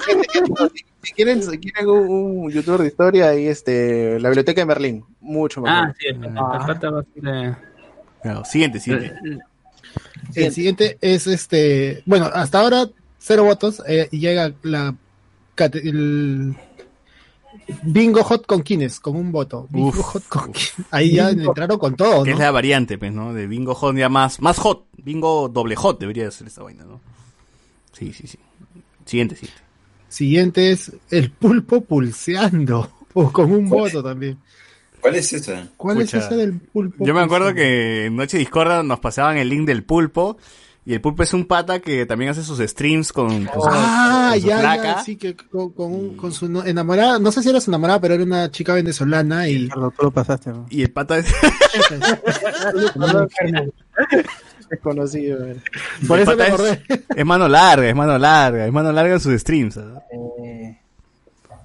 Si 1.02 1.12
quieren, 1.14 1.44
si 1.44 1.58
quieren 1.58 1.90
un, 1.90 2.08
un 2.46 2.52
youtuber 2.52 2.82
de 2.82 2.88
historia, 2.88 3.30
ahí 3.30 3.48
este, 3.48 4.20
la 4.20 4.30
biblioteca 4.30 4.62
de 4.62 4.66
Berlín. 4.66 5.04
Mucho 5.20 5.62
mejor. 5.62 5.78
ah, 5.90 5.94
sí, 6.00 6.08
el 6.08 6.20
pata- 6.20 6.58
el 6.60 6.66
pata 6.66 6.90
va 6.92 7.00
a 7.00 7.04
ser, 7.04 7.58
eh, 8.24 8.46
siguiente, 8.46 8.80
siguiente. 8.80 9.14
El 10.36 10.54
siguiente 10.54 10.98
es 11.02 11.28
este, 11.28 12.02
bueno, 12.06 12.26
hasta 12.34 12.60
ahora 12.62 12.90
cero 13.20 13.44
votos 13.44 13.82
eh, 13.88 14.08
y 14.12 14.20
llega 14.20 14.54
la 14.64 14.96
el 15.58 16.56
Bingo 17.84 18.24
Hot 18.24 18.46
con 18.48 18.64
Kines, 18.64 19.00
con 19.00 19.16
un 19.16 19.32
voto. 19.32 19.68
Bingo 19.70 19.90
Uf. 19.90 20.00
Hot 20.00 20.28
con 20.28 20.52
Kines. 20.54 20.74
Ahí 20.90 21.14
ya 21.16 21.30
entraron 21.30 21.78
con 21.78 21.96
todo, 21.96 22.24
Que 22.24 22.32
es 22.32 22.38
¿no? 22.38 22.44
la 22.44 22.52
variante, 22.52 22.98
pues, 22.98 23.12
¿no? 23.14 23.34
De 23.34 23.46
bingo 23.48 23.76
hot 23.76 23.96
ya 23.96 24.10
más, 24.10 24.42
más 24.42 24.58
hot. 24.58 24.86
Bingo 24.98 25.50
doble 25.50 25.76
hot 25.76 26.00
debería 26.00 26.30
ser 26.32 26.48
esta 26.48 26.64
vaina, 26.64 26.86
¿no? 26.86 27.00
Sí, 27.92 28.12
sí, 28.14 28.26
sí. 28.26 28.40
Siguiente, 29.06 29.36
siguiente. 29.36 29.62
Siguiente 30.14 30.72
es 30.72 30.92
el 31.10 31.32
pulpo 31.32 31.82
pulseando, 31.82 32.88
o 33.14 33.32
con 33.32 33.52
un 33.52 33.68
voto 33.68 34.04
también. 34.04 34.38
¿Cuál 35.02 35.16
es 35.16 35.34
esa? 35.34 35.68
¿Cuál 35.76 36.02
es 36.02 36.14
ese 36.14 36.36
del 36.36 36.54
pulpo? 36.60 37.04
Yo 37.06 37.14
me 37.16 37.22
acuerdo 37.22 37.48
pulseando? 37.48 37.56
que 37.56 38.06
en 38.06 38.16
Noche 38.16 38.38
Discorda 38.38 38.84
nos 38.84 39.00
pasaban 39.00 39.38
el 39.38 39.50
link 39.50 39.66
del 39.66 39.84
pulpo. 39.84 40.38
Y 40.86 40.94
el 40.94 41.00
pulpo 41.00 41.24
es 41.24 41.34
un 41.34 41.46
pata 41.46 41.80
que 41.80 42.06
también 42.06 42.32
hace 42.32 42.44
sus 42.44 42.60
streams 42.60 43.14
con, 43.14 43.46
con 43.46 43.62
su- 43.62 43.70
Ah, 43.72 44.32
con 44.34 44.42
su 44.42 44.48
ya, 44.50 44.60
flaca. 44.60 44.84
ya, 44.98 45.04
sí, 45.04 45.16
que 45.16 45.34
con, 45.34 45.70
con, 45.72 45.94
un- 45.94 46.18
con 46.18 46.34
su 46.34 46.50
no- 46.50 46.66
enamorada, 46.66 47.20
no 47.20 47.32
sé 47.32 47.42
si 47.42 47.48
era 47.50 47.62
su 47.62 47.72
enamorada, 47.72 48.02
pero 48.02 48.16
era 48.16 48.24
una 48.26 48.52
chica 48.52 48.74
venezolana 48.74 49.48
y... 49.48 49.70
Carlos, 49.70 49.94
tú 49.98 50.04
lo 50.04 50.12
pasaste. 50.12 50.50
¿no? 50.50 50.66
Y 50.70 50.82
el 50.84 50.92
pata 50.92 51.18
es... 51.20 51.26
Desconocido. 54.76 55.46
eh. 55.48 55.56
Por 56.08 56.20
eso 56.20 56.36
me 56.36 56.44
acordé. 56.44 56.82
es, 56.90 57.00
es 57.16 57.26
mano 57.26 57.48
larga, 57.48 57.88
es 57.90 57.96
mano 57.96 58.18
larga, 58.18 58.66
es 58.66 58.72
mano 58.72 58.92
larga 58.92 59.14
en 59.14 59.20
sus 59.20 59.40
streams. 59.40 59.76
¿sabes? 59.76 59.94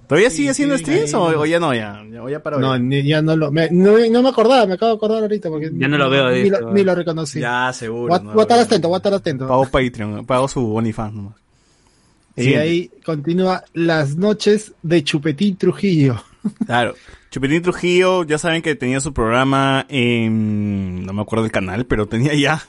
¿Todavía 0.07 0.31
Sí, 0.31 0.37
sigue 0.37 0.51
haciendo 0.51 0.79
sí, 0.79 0.85
streams 0.85 1.13
o, 1.15 1.23
o 1.41 1.45
ya 1.47 1.61
no? 1.61 1.75
Ya, 1.75 2.03
ya, 2.11 2.23
o 2.23 2.29
ya 2.31 2.43
paró. 2.43 2.59
No, 2.59 2.75
ya? 2.75 2.83
ni- 2.83 3.03
ya 3.07 3.21
no 3.21 3.37
lo, 3.37 3.51
me, 3.53 3.69
no, 3.71 3.99
no 4.11 4.23
me 4.23 4.29
acordaba, 4.31 4.65
me 4.67 4.75
acabo 4.75 4.93
de 4.93 4.97
acordar 4.97 5.23
ahorita 5.23 5.51
porque 5.51 5.71
Ya 5.75 5.87
no 5.87 5.99
lo 5.99 6.09
veo, 6.09 6.31
ni, 6.31 6.49
lo, 6.49 6.73
ni 6.73 6.83
lo 6.83 6.95
reconocí. 6.95 7.41
Ya, 7.41 7.71
seguro. 7.75 8.09
voy, 8.09 8.19
a- 8.19 8.23
no, 8.23 8.31
voy 8.33 8.41
a 8.41 8.43
estar 8.43 8.59
atento, 8.59 8.89
voy 8.89 8.97
a 8.97 8.99
estar 8.99 9.13
atento. 9.15 9.47
Pagó 9.47 9.67
Patreon, 9.67 10.25
pagó 10.25 10.49
su 10.49 10.75
OnlyFans 10.75 11.15
nomás. 11.15 11.35
y 12.37 12.41
Siguiente. 12.43 12.63
ahí 12.69 12.91
continúa 13.05 13.65
las 13.75 14.17
noches 14.17 14.73
de 14.83 15.05
Chupetín 15.05 15.57
Trujillo. 15.57 16.23
Claro. 16.67 16.95
Chupetín 17.31 17.61
Trujillo, 17.61 18.25
ya 18.25 18.39
saben 18.39 18.63
que 18.63 18.75
tenía 18.77 19.01
su 19.01 19.13
programa 19.13 19.85
en... 19.91 21.05
No 21.05 21.13
me 21.13 21.21
acuerdo 21.21 21.43
del 21.43 21.53
canal, 21.53 21.85
pero 21.85 22.07
tenía 22.07 22.33
ya... 22.33 22.63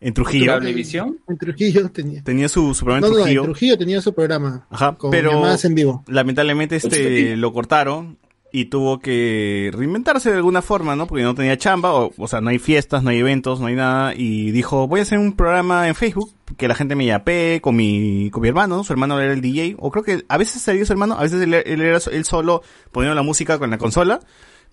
En 0.00 0.14
Trujillo. 0.14 0.46
¿Cablevisión? 0.52 1.18
En 1.28 1.36
Trujillo 1.36 1.90
tenía. 1.90 2.22
Tenía 2.22 2.48
su, 2.48 2.72
su 2.74 2.84
programa 2.84 3.06
No, 3.06 3.12
en 3.12 3.12
no, 3.12 3.18
en 3.18 3.24
Trujillo. 3.24 3.42
Trujillo 3.44 3.78
tenía 3.78 4.00
su 4.00 4.14
programa 4.14 4.66
Ajá, 4.70 4.94
con 4.96 5.10
pero 5.10 5.32
llamadas 5.32 5.64
en 5.66 5.74
vivo. 5.74 6.04
lamentablemente 6.08 6.76
este 6.76 7.36
lo 7.36 7.52
cortaron 7.52 8.18
y 8.52 8.64
tuvo 8.64 8.98
que 8.98 9.70
reinventarse 9.72 10.30
de 10.30 10.36
alguna 10.36 10.60
forma, 10.62 10.96
¿no? 10.96 11.06
Porque 11.06 11.22
no 11.22 11.36
tenía 11.36 11.56
chamba, 11.56 11.92
o, 11.94 12.12
o 12.16 12.26
sea, 12.26 12.40
no 12.40 12.50
hay 12.50 12.58
fiestas, 12.58 13.02
no 13.04 13.10
hay 13.10 13.18
eventos, 13.18 13.60
no 13.60 13.66
hay 13.66 13.76
nada, 13.76 14.12
y 14.16 14.50
dijo, 14.50 14.88
voy 14.88 14.98
a 14.98 15.02
hacer 15.04 15.18
un 15.18 15.34
programa 15.36 15.86
en 15.86 15.94
Facebook, 15.94 16.32
que 16.56 16.66
la 16.66 16.74
gente 16.74 16.96
me 16.96 17.06
yapee 17.06 17.60
con 17.60 17.76
mi, 17.76 18.28
con 18.32 18.42
mi 18.42 18.48
hermano, 18.48 18.78
¿no? 18.78 18.82
Su 18.82 18.92
hermano 18.92 19.20
era 19.20 19.32
el 19.32 19.40
DJ, 19.40 19.76
o 19.78 19.92
creo 19.92 20.02
que 20.02 20.24
a 20.28 20.36
veces 20.36 20.62
sería 20.62 20.84
su 20.84 20.92
hermano, 20.92 21.14
a 21.16 21.22
veces 21.22 21.40
él, 21.42 21.54
él 21.54 21.80
era 21.80 22.00
él 22.10 22.24
solo 22.24 22.62
poniendo 22.90 23.14
la 23.14 23.22
música 23.22 23.56
con 23.58 23.70
la 23.70 23.78
consola, 23.78 24.18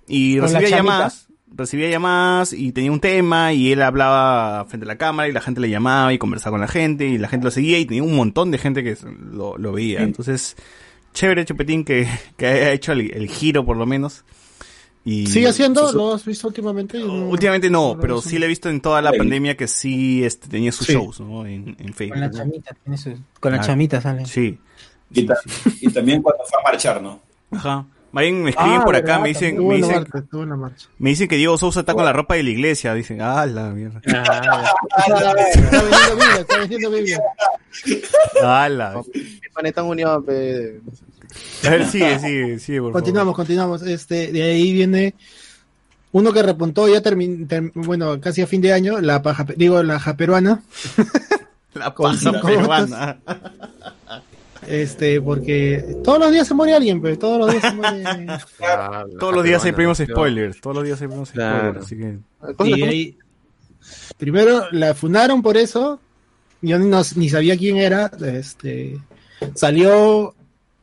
y 0.08 0.38
Con 0.40 0.48
recibía 0.48 0.70
llamadas, 0.78 1.27
recibía 1.56 1.90
llamadas 1.90 2.54
y 2.54 2.72
tenía 2.72 2.92
un 2.92 3.00
tema 3.00 3.54
y 3.54 3.72
él 3.72 3.82
hablaba 3.82 4.66
frente 4.66 4.86
a 4.86 4.88
la 4.88 4.98
cámara 4.98 5.28
y 5.30 5.32
la 5.32 5.42
gente 5.42 5.60
le 5.62 5.70
llamaba 5.70 6.14
y 6.14 6.18
conversaba 6.18 6.54
con 6.54 6.62
la 6.62 6.68
gente 6.68 7.06
y 7.08 7.18
la 7.18 7.28
gente 7.30 7.46
lo 7.46 7.52
seguía 7.52 7.80
y 7.80 7.86
tenía 7.86 8.04
un 8.04 8.16
montón 8.16 8.52
de 8.52 8.58
gente 8.58 8.84
que 8.84 8.98
lo, 9.32 9.58
lo 9.58 9.72
veía. 9.72 10.02
Entonces, 10.02 10.56
chévere 11.14 11.46
Chupetín 11.46 11.84
que, 11.84 12.08
que 12.38 12.46
haya 12.48 12.72
hecho 12.72 12.92
el, 12.92 13.12
el 13.14 13.28
giro 13.30 13.66
por 13.66 13.78
lo 13.78 13.86
menos. 13.86 14.24
Y 15.06 15.28
¿Sigue 15.28 15.48
haciendo? 15.48 15.90
¿Lo 15.94 16.14
has 16.14 16.26
visto 16.26 16.48
últimamente? 16.50 17.00
No- 17.00 17.30
Últimamente 17.30 17.70
no, 17.70 17.98
pero 18.00 18.22
sí 18.22 18.38
le 18.40 18.46
he 18.46 18.50
visto 18.50 18.70
en 18.70 18.82
toda 18.82 19.02
la 19.02 19.12
Sí. 19.12 19.18
pandemia 19.20 19.56
que 19.56 19.66
sí 19.68 20.24
este, 20.26 20.50
tenía 20.50 20.72
sus 20.74 20.86
Sí. 20.88 20.94
shows 20.94 21.22
¿no? 21.22 21.46
en, 21.46 21.78
en 21.80 21.94
Facebook. 21.94 22.16
Con 22.20 22.22
la 22.22 22.32
chamita, 22.32 22.76
tiene 22.84 22.98
su- 22.98 23.18
con 23.40 23.52
la 23.54 23.58
Ah. 23.60 23.64
chamita 23.64 24.02
sale. 24.02 24.26
Sí. 24.26 24.60
Y, 25.12 25.24
ta- 25.26 25.38
y 25.80 25.90
también 25.92 26.22
cuando 26.22 26.44
fue 26.44 26.60
a 26.60 26.64
marchar, 26.70 27.02
¿no? 27.02 27.22
Ajá. 27.52 27.86
Me 28.44 28.50
escriben 28.50 28.82
Ah, 28.82 28.86
por 28.86 28.96
acá, 28.96 29.06
verdad, 29.06 29.22
me 29.22 29.28
dicen, 29.30 29.68
me 29.68 29.76
dicen, 29.76 30.06
marcha, 30.58 30.88
me 30.98 31.10
dicen 31.10 31.28
que 31.28 31.36
Diego 31.36 31.58
Sousa 31.58 31.82
está 31.82 31.94
con 31.94 32.06
la 32.06 32.14
ropa 32.14 32.36
de 32.36 32.44
la 32.44 32.50
iglesia. 32.50 32.94
Dicen, 32.94 33.22
ah, 33.22 33.46
la 33.46 33.70
mierda. 33.70 34.02
ah, 34.08 34.64
Está 35.08 35.82
Biblia, 36.14 36.40
está 36.40 36.58
vendiendo 36.60 36.90
Biblia. 36.92 37.20
Ah, 38.44 38.70
la. 38.70 39.04
Pe. 40.26 40.80
A 41.66 41.70
ver, 41.70 41.86
sigue, 41.88 42.20
sigue, 42.20 42.60
sigue, 42.60 42.82
por 42.82 42.92
Continuamos, 42.94 43.36
continuamos. 43.36 43.82
Este, 43.84 44.32
de 44.32 44.44
ahí 44.44 44.72
viene 44.74 45.14
uno 46.14 46.32
que 46.34 46.42
repuntó 46.42 46.88
ya 46.88 47.02
termin, 47.02 47.48
term- 47.48 47.72
bueno, 47.76 48.20
casi 48.22 48.42
a 48.42 48.48
fin 48.48 48.62
de 48.62 48.74
año, 48.74 49.00
la 49.02 49.22
paja, 49.22 49.46
digo, 49.56 49.84
la 49.84 50.00
japeruana, 50.00 50.62
favor. 50.96 51.12
La 51.74 51.94
paja 51.94 52.42
peruana. 52.42 53.18
Este, 54.68 55.22
porque 55.22 55.96
todos 56.04 56.20
los 56.20 56.32
días 56.32 56.48
se 56.48 56.54
muere 56.54 56.74
alguien, 56.76 57.02
pues, 57.02 57.18
todos 57.18 57.40
los 57.40 57.52
días 57.52 57.64
se 57.64 57.74
muere. 57.74 58.04
Claro, 58.58 59.10
Todos 59.20 59.34
los 59.36 59.44
días 59.44 59.64
hay 59.66 59.72
primos 59.72 59.98
spoilers. 59.98 60.60
Todos 60.62 60.76
los 60.78 60.86
días 60.86 61.02
hay 61.02 61.08
primos 61.08 61.32
Claro. 61.32 61.82
spoilers. 61.84 62.20
Así 62.42 62.64
que. 62.66 62.70
y 62.70 62.84
ahí, 62.84 63.18
primero 64.18 64.66
la 64.72 64.94
funaron 64.94 65.42
por 65.42 65.58
eso, 65.58 66.00
yo 66.62 66.78
ni, 66.80 66.88
no- 66.90 67.02
ni 67.16 67.30
sabía 67.30 67.58
quién 67.58 67.78
era, 67.78 68.12
este, 68.34 69.00
salió 69.56 70.34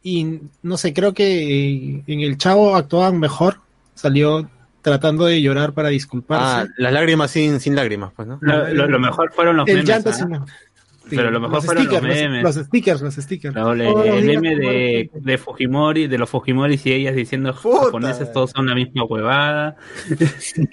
y 0.02 0.40
no 0.62 0.76
sé, 0.76 0.92
creo 0.92 1.12
que 1.14 2.02
en 2.06 2.20
el 2.20 2.36
Chavo 2.38 2.76
actuaban 2.76 3.18
mejor, 3.18 3.58
salió 3.94 4.48
tratando 4.82 5.24
de 5.24 5.40
llorar 5.40 5.72
para 5.72 5.88
disculparse. 5.88 6.44
Ah, 6.46 6.66
las 6.76 6.92
lágrimas 6.92 7.30
sin, 7.30 7.58
sin 7.58 7.74
lágrimas, 7.74 8.12
pues, 8.14 8.28
¿no? 8.28 8.38
lo, 8.42 8.68
lo- 8.72 8.86
lo 8.86 8.98
mejor 8.98 9.32
fueron 9.32 9.56
los 9.56 9.66
el 9.68 9.76
memes. 9.76 9.88
llanto 9.88 10.10
¿ah? 10.10 10.44
Pero 11.10 11.30
lo 11.30 11.38
mejor 11.40 11.62
fueron 11.62 11.84
los 11.84 11.94
stickers, 11.94 12.20
memes. 12.22 12.42
Los, 12.42 12.54
stickers, 12.66 13.00
los 13.02 13.14
stickers. 13.14 13.54
No, 13.54 13.74
le- 13.74 13.84
los 13.90 14.06
el 14.06 14.24
meme 14.24 14.56
de, 14.56 15.10
de 15.12 15.38
Fujimori, 15.38 16.06
de 16.06 16.18
los 16.18 16.30
Fujimoris 16.30 16.84
y 16.86 16.92
ellas 16.92 17.14
diciendo 17.14 17.54
Puta. 17.54 17.84
japoneses 17.86 18.32
todos 18.32 18.50
son 18.50 18.66
la 18.66 18.74
misma 18.74 19.04
huevada. 19.04 19.76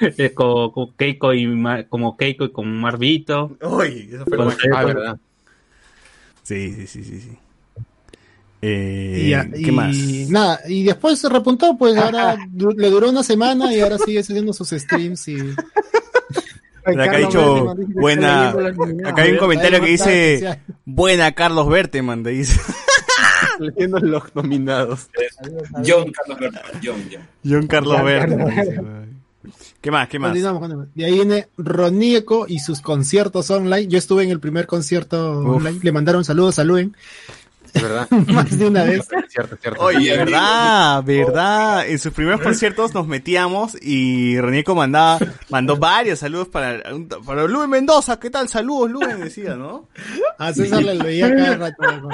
Es 0.00 0.32
como, 0.32 0.72
como 0.72 0.96
Keiko 0.96 1.34
y 1.34 1.46
Mar- 1.46 1.86
como 1.90 2.16
Keiko 2.16 2.44
y 2.46 2.50
como 2.50 2.70
Marvito. 2.72 3.58
Uy, 3.60 4.08
eso 4.10 4.24
fue. 4.24 4.38
Ah, 4.74 4.84
verdad. 4.84 5.18
Sí, 6.42 6.72
sí, 6.72 6.86
sí, 6.86 7.04
sí. 7.04 7.20
sí. 7.20 7.30
Eh, 8.62 9.34
Y, 9.52 9.62
¿Qué 9.62 9.68
y 9.68 9.72
más? 9.72 9.94
nada, 10.30 10.60
y 10.66 10.82
después 10.82 11.18
se 11.18 11.28
repuntó, 11.28 11.76
pues 11.76 11.94
ahora 11.98 12.36
du- 12.50 12.70
le 12.74 12.88
duró 12.88 13.10
una 13.10 13.22
semana 13.22 13.72
y 13.74 13.80
ahora 13.80 13.98
sigue 13.98 14.20
haciendo 14.20 14.54
sus 14.54 14.70
streams 14.70 15.28
y 15.28 15.36
Pero 16.86 17.02
acá 17.02 17.16
ha 17.16 17.18
dicho 17.18 17.64
Berteman 17.66 17.92
buena. 17.94 18.54
hay 19.16 19.32
un 19.32 19.38
comentario 19.38 19.80
que 19.80 19.86
dice 19.88 20.34
especial. 20.34 20.62
buena 20.84 21.32
Carlos 21.32 21.68
Berteman, 21.68 22.22
te 22.22 22.30
dice. 22.30 22.58
Leyendo 23.58 23.98
los 23.98 24.34
nominados. 24.34 25.08
John 25.86 26.10
Carlos 26.12 26.38
Berta. 26.38 26.62
John, 26.82 27.02
John. 27.10 27.22
John 27.44 27.66
Carlos 27.66 28.02
Berteman. 28.04 29.16
¿Qué 29.80 29.90
más? 29.90 30.08
¿Qué 30.08 30.18
más? 30.18 30.30
Continuamos, 30.30 30.60
continuamos. 30.60 30.94
De 30.94 31.04
ahí 31.04 31.12
viene 31.12 31.48
Ronieco 31.56 32.46
y 32.48 32.58
sus 32.58 32.80
conciertos 32.80 33.50
online. 33.50 33.86
Yo 33.86 33.98
estuve 33.98 34.24
en 34.24 34.30
el 34.30 34.40
primer 34.40 34.66
concierto 34.66 35.40
Uf. 35.40 35.56
online. 35.56 35.78
Le 35.82 35.92
mandaron 35.92 36.24
saludos, 36.24 36.56
saluden. 36.56 36.96
Es 37.72 37.82
verdad. 37.82 38.08
Más 38.28 38.58
de 38.58 38.66
una 38.66 38.84
vez. 38.84 39.08
Cierto, 39.28 39.56
cierto. 39.56 39.82
Oye, 39.82 40.16
verdad, 40.16 41.02
verdad. 41.04 41.88
En 41.88 41.98
sus 41.98 42.12
primeros 42.12 42.40
conciertos 42.40 42.94
nos 42.94 43.06
metíamos 43.06 43.76
y 43.80 44.40
Renieco 44.40 44.74
mandaba, 44.74 45.18
mandó 45.48 45.76
varios 45.76 46.18
saludos 46.18 46.48
para, 46.48 46.82
para 47.24 47.44
Luis 47.44 47.68
Mendoza. 47.68 48.18
¿Qué 48.18 48.30
tal? 48.30 48.48
Saludos, 48.48 48.90
Luis, 48.90 49.18
decía, 49.18 49.54
¿no? 49.54 49.88
A 50.38 50.52
César 50.52 50.82
le 50.82 50.98
veía 50.98 51.34
cada 51.34 51.56
rato. 51.56 52.08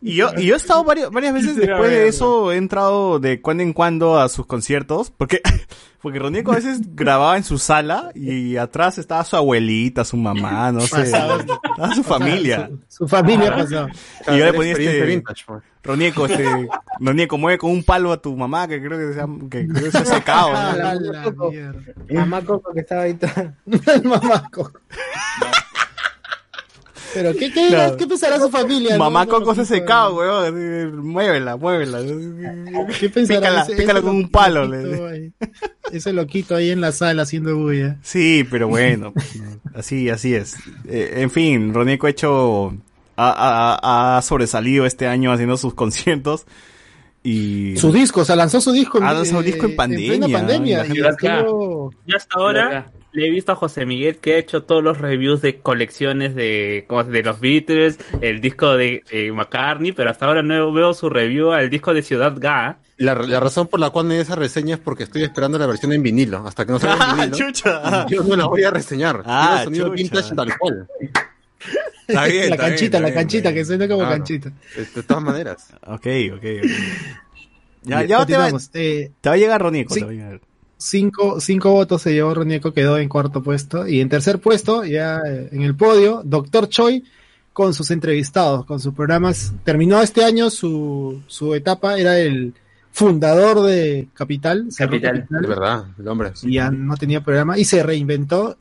Y 0.00 0.16
yo, 0.16 0.30
y 0.36 0.46
yo 0.46 0.54
he 0.54 0.56
estado 0.56 0.84
varias, 0.84 1.10
varias 1.10 1.34
veces 1.34 1.56
después 1.56 1.90
de 1.90 2.08
eso, 2.08 2.52
he 2.52 2.56
entrado 2.56 3.18
de 3.18 3.40
cuando 3.40 3.62
en 3.62 3.72
cuando 3.72 4.18
a 4.18 4.28
sus 4.28 4.46
conciertos, 4.46 5.10
porque 5.10 5.40
Porque 6.00 6.20
Ronieco 6.20 6.52
a 6.52 6.56
veces 6.56 6.80
grababa 6.94 7.36
en 7.36 7.42
su 7.42 7.58
sala 7.58 8.10
y 8.14 8.56
atrás 8.56 8.98
estaba 8.98 9.24
su 9.24 9.36
abuelita, 9.36 10.04
su 10.04 10.16
mamá, 10.16 10.70
no 10.72 10.80
sé. 10.80 11.02
Estaba 11.02 11.42
su 11.94 12.04
familia. 12.04 12.70
Su, 12.86 13.04
su 13.04 13.08
familia 13.08 13.56
pasó. 13.56 13.88
Y 14.28 14.38
yo 14.38 14.44
le 14.44 14.52
ponía 14.52 14.72
este. 14.72 15.02
vintage, 15.02 15.44
pues. 15.44 15.62
Ronieco, 15.82 16.26
este. 16.26 16.44
Ronieco, 17.00 17.38
mueve 17.38 17.58
con 17.58 17.70
un 17.72 17.82
palo 17.82 18.12
a 18.12 18.22
tu 18.22 18.36
mamá 18.36 18.68
que 18.68 18.80
creo 18.80 18.96
que 18.96 19.14
se 19.14 19.20
ha, 19.20 19.26
que 19.50 19.66
creo 19.66 19.84
que 19.84 19.90
se 19.90 19.98
ha 19.98 20.04
secado. 20.04 20.52
¿no? 20.52 21.50
la. 22.10 22.20
Mamá 22.20 22.42
Coco 22.42 22.72
que 22.72 22.80
estaba 22.80 23.02
ahí. 23.02 23.18
Mamá 24.04 24.48
Coco. 24.52 24.78
Pero 27.14 27.32
¿qué, 27.34 27.50
qué. 27.52 27.94
¿qué 27.98 28.06
pensará 28.06 28.38
su 28.38 28.50
familia? 28.50 28.98
Mamá 28.98 29.24
No, 29.24 29.30
Coco 29.30 29.54
se 29.54 29.64
secado, 29.64 30.16
weón. 30.16 31.06
Muévela, 31.06 31.56
muévela. 31.56 32.00
¿Qué 33.00 33.08
pensará 33.08 33.40
Pícala, 33.40 33.62
ese- 33.62 33.76
pícala 33.76 33.98
ese 33.98 34.06
con 34.06 34.10
un 34.16 34.22
loquito 34.22 34.38
palo. 34.38 34.66
le- 34.66 35.08
ahí? 35.10 35.32
Ese 35.92 36.12
loquito 36.12 36.54
ahí 36.56 36.70
en 36.70 36.80
la 36.80 36.92
sala 36.92 37.22
haciendo 37.22 37.56
bulla. 37.56 37.96
Sí, 38.02 38.46
pero 38.50 38.68
bueno, 38.68 39.12
pues, 39.12 39.40
así, 39.74 40.10
así 40.10 40.34
es. 40.34 40.56
Eh, 40.86 41.14
en 41.16 41.30
fin, 41.30 41.72
Ronieco 41.72 42.06
ha 42.06 42.10
hecho, 42.10 42.74
ha, 43.16 43.78
ha- 43.80 44.16
ha 44.18 44.22
sobresalido 44.22 44.84
este 44.84 45.06
año 45.06 45.32
haciendo 45.32 45.56
sus 45.56 45.74
conciertos 45.74 46.44
y 47.22 47.76
Su 47.76 47.90
disco, 47.92 48.20
o 48.20 48.24
sea, 48.24 48.36
lanzó 48.36 48.60
su 48.60 48.72
disco. 48.72 48.98
Ha 49.02 49.12
lanzado 49.12 49.42
disco 49.42 49.66
en 49.66 49.76
pandemia, 49.76 50.08
plena 50.18 50.28
pandemia. 50.38 50.86
y 50.86 50.98
Y 50.98 51.00
estuvo- 51.00 51.92
Y 52.06 52.14
hasta 52.14 52.38
ahora 52.38 52.90
le 53.12 53.26
he 53.26 53.30
visto 53.30 53.52
a 53.52 53.56
José 53.56 53.86
Miguel 53.86 54.16
que 54.18 54.34
ha 54.34 54.38
hecho 54.38 54.62
todos 54.64 54.82
los 54.82 54.98
reviews 54.98 55.40
de 55.42 55.58
colecciones 55.60 56.34
de, 56.34 56.86
de 57.10 57.22
los 57.22 57.40
Beatles, 57.40 57.98
el 58.20 58.40
disco 58.40 58.76
de 58.76 59.02
eh, 59.10 59.32
McCartney, 59.32 59.92
pero 59.92 60.10
hasta 60.10 60.26
ahora 60.26 60.42
no 60.42 60.72
veo 60.72 60.92
su 60.94 61.08
review 61.08 61.52
al 61.52 61.70
disco 61.70 61.94
de 61.94 62.02
Ciudad 62.02 62.34
Ga. 62.36 62.78
La, 62.96 63.14
la 63.14 63.40
razón 63.40 63.68
por 63.68 63.78
la 63.80 63.90
cual 63.90 64.06
me 64.06 64.14
di 64.14 64.20
esa 64.20 64.34
reseña 64.34 64.74
es 64.74 64.80
porque 64.80 65.04
estoy 65.04 65.22
esperando 65.22 65.58
la 65.58 65.66
versión 65.66 65.92
en 65.92 66.02
vinilo. 66.02 66.46
Hasta 66.46 66.66
que 66.66 66.72
no 66.72 66.78
salga 66.78 67.10
en 67.10 67.16
vinilo, 67.30 67.36
chucha. 67.36 68.06
yo 68.08 68.22
no 68.24 68.36
la 68.36 68.46
voy 68.46 68.64
a 68.64 68.70
reseñar. 68.70 69.22
Ah, 69.24 69.46
Quiero 69.48 69.58
el 69.58 69.64
sonido 69.64 69.86
chucha. 69.88 70.02
vintage 70.02 70.34
tal 70.34 70.58
cual. 70.58 70.88
Está 72.08 72.24
bien, 72.26 72.48
la 72.50 72.54
está 72.56 72.68
canchita, 72.68 72.84
está 72.84 73.00
la 73.00 73.06
bien, 73.08 73.14
canchita, 73.14 73.54
que 73.54 73.64
suena 73.64 73.86
como 73.86 74.00
Claro. 74.00 74.14
canchita. 74.16 74.52
De, 74.94 75.02
todas 75.02 75.22
maneras. 75.22 75.68
Ok, 75.86 76.06
ok, 76.34 76.44
ok. 76.62 76.70
Ya, 77.82 78.04
ya 78.04 78.26
te, 78.26 78.36
va. 78.36 78.50
Eh, 78.74 79.12
te 79.20 79.28
va 79.30 79.34
a 79.34 79.38
llegar 79.38 79.62
Ronieco, 79.62 79.94
sí. 79.94 80.00
te 80.00 80.06
va 80.06 80.12
a 80.12 80.14
llegar. 80.14 80.40
Cinco, 80.78 81.40
cinco 81.40 81.72
votos 81.72 82.02
se 82.02 82.14
llevó 82.14 82.32
Ronieco, 82.32 82.72
quedó 82.72 82.96
en 82.96 83.08
cuarto 83.08 83.42
puesto. 83.42 83.86
Y 83.86 84.00
en 84.00 84.08
tercer 84.08 84.38
puesto, 84.40 84.84
ya 84.84 85.20
eh, 85.26 85.50
en 85.52 85.62
el 85.62 85.74
podio, 85.74 86.22
Doctor 86.24 86.68
Choi 86.68 87.04
con 87.52 87.74
sus 87.74 87.90
entrevistados, 87.90 88.64
con 88.64 88.78
sus 88.78 88.94
programas. 88.94 89.52
Terminó 89.64 90.00
este 90.00 90.24
año 90.24 90.48
su, 90.48 91.20
su 91.26 91.54
etapa, 91.54 91.98
era 91.98 92.18
el 92.18 92.54
fundador 92.92 93.62
de 93.62 94.08
Capital. 94.14 94.68
Capital. 94.76 95.26
De 95.28 95.46
verdad, 95.46 95.86
el 95.98 96.08
hombre. 96.08 96.32
y 96.42 96.54
ya 96.54 96.70
no 96.70 96.96
tenía 96.96 97.20
programa 97.22 97.58
y 97.58 97.64
se 97.64 97.82
reinventó 97.82 98.56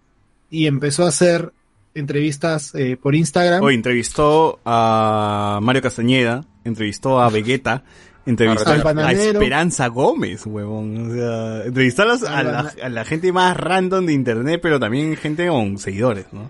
y 0.49 0.65
empezó 0.65 1.05
a 1.05 1.09
hacer 1.09 1.53
entrevistas 1.93 2.73
eh, 2.75 2.97
por 3.01 3.15
Instagram. 3.15 3.63
Hoy 3.63 3.75
entrevistó 3.75 4.59
a 4.65 5.59
Mario 5.61 5.81
Castañeda, 5.81 6.45
entrevistó 6.63 7.21
a 7.21 7.29
Vegeta, 7.29 7.83
entrevistó 8.27 8.69
Al 8.69 8.99
a. 8.99 9.11
Esperanza 9.11 9.87
Gómez, 9.87 10.45
huevón. 10.45 11.11
O 11.11 11.13
sea, 11.15 11.63
entrevistó 11.65 12.03
a, 12.03 12.43
la, 12.43 12.73
a 12.83 12.89
la 12.89 13.05
gente 13.05 13.31
más 13.31 13.57
random 13.57 14.05
de 14.05 14.13
internet, 14.13 14.59
pero 14.61 14.79
también 14.79 15.15
gente 15.15 15.47
con 15.47 15.77
seguidores, 15.77 16.25
¿no? 16.31 16.49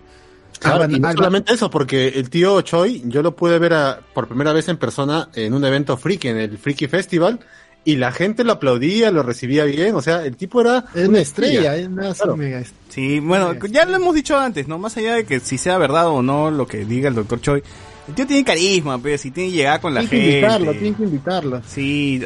Claro, 0.59 0.85
y 0.89 0.99
no 0.99 1.11
solamente 1.13 1.53
eso, 1.53 1.69
porque 1.69 2.07
el 2.07 2.29
tío 2.31 2.59
Choi, 2.61 3.03
yo 3.05 3.21
lo 3.21 3.35
pude 3.35 3.59
ver 3.59 3.73
a- 3.75 3.99
por 4.13 4.27
primera 4.27 4.53
vez 4.53 4.67
en 4.69 4.77
persona 4.77 5.29
en 5.35 5.53
un 5.53 5.63
evento 5.63 5.95
friki, 5.97 6.29
en 6.29 6.37
el 6.37 6.57
Friki 6.57 6.87
Festival, 6.87 7.39
y 7.85 7.95
la 7.97 8.11
gente 8.11 8.43
lo 8.43 8.53
aplaudía, 8.53 9.11
lo 9.11 9.21
recibía 9.21 9.65
bien, 9.65 9.93
o 9.95 10.01
sea, 10.01 10.25
el 10.25 10.35
tipo 10.35 10.59
era... 10.59 10.85
es 10.95 11.07
una 11.07 11.19
estrella, 11.19 11.75
es 11.75 11.87
una 11.87 12.11
Claro. 12.13 12.35
mega 12.35 12.57
estrella. 12.59 12.81
Sí, 12.89 13.19
bueno, 13.19 13.53
ya 13.69 13.85
lo 13.85 13.97
hemos 13.97 14.15
dicho 14.15 14.35
antes, 14.37 14.67
¿no? 14.67 14.79
Más 14.79 14.97
allá 14.97 15.13
de 15.13 15.25
que 15.25 15.39
si 15.39 15.59
sea 15.59 15.77
verdad 15.77 16.07
o 16.07 16.23
no 16.23 16.49
lo 16.49 16.65
que 16.65 16.83
diga 16.85 17.07
el 17.07 17.15
doctor 17.15 17.39
Choi, 17.39 17.61
el 18.07 18.13
tío 18.15 18.25
tiene 18.27 18.43
carisma, 18.43 18.97
pero 18.99 19.17
si 19.17 19.31
tiene 19.31 19.51
llegada 19.51 19.79
con 19.81 19.93
la 19.93 19.99
Tienen 20.01 20.09
que 20.11 20.17
gente. 20.31 20.37
invitarlo, 20.39 20.71
tienen 20.73 20.95
que 20.95 21.03
invitarlo. 21.03 21.61
Sí, 21.67 22.21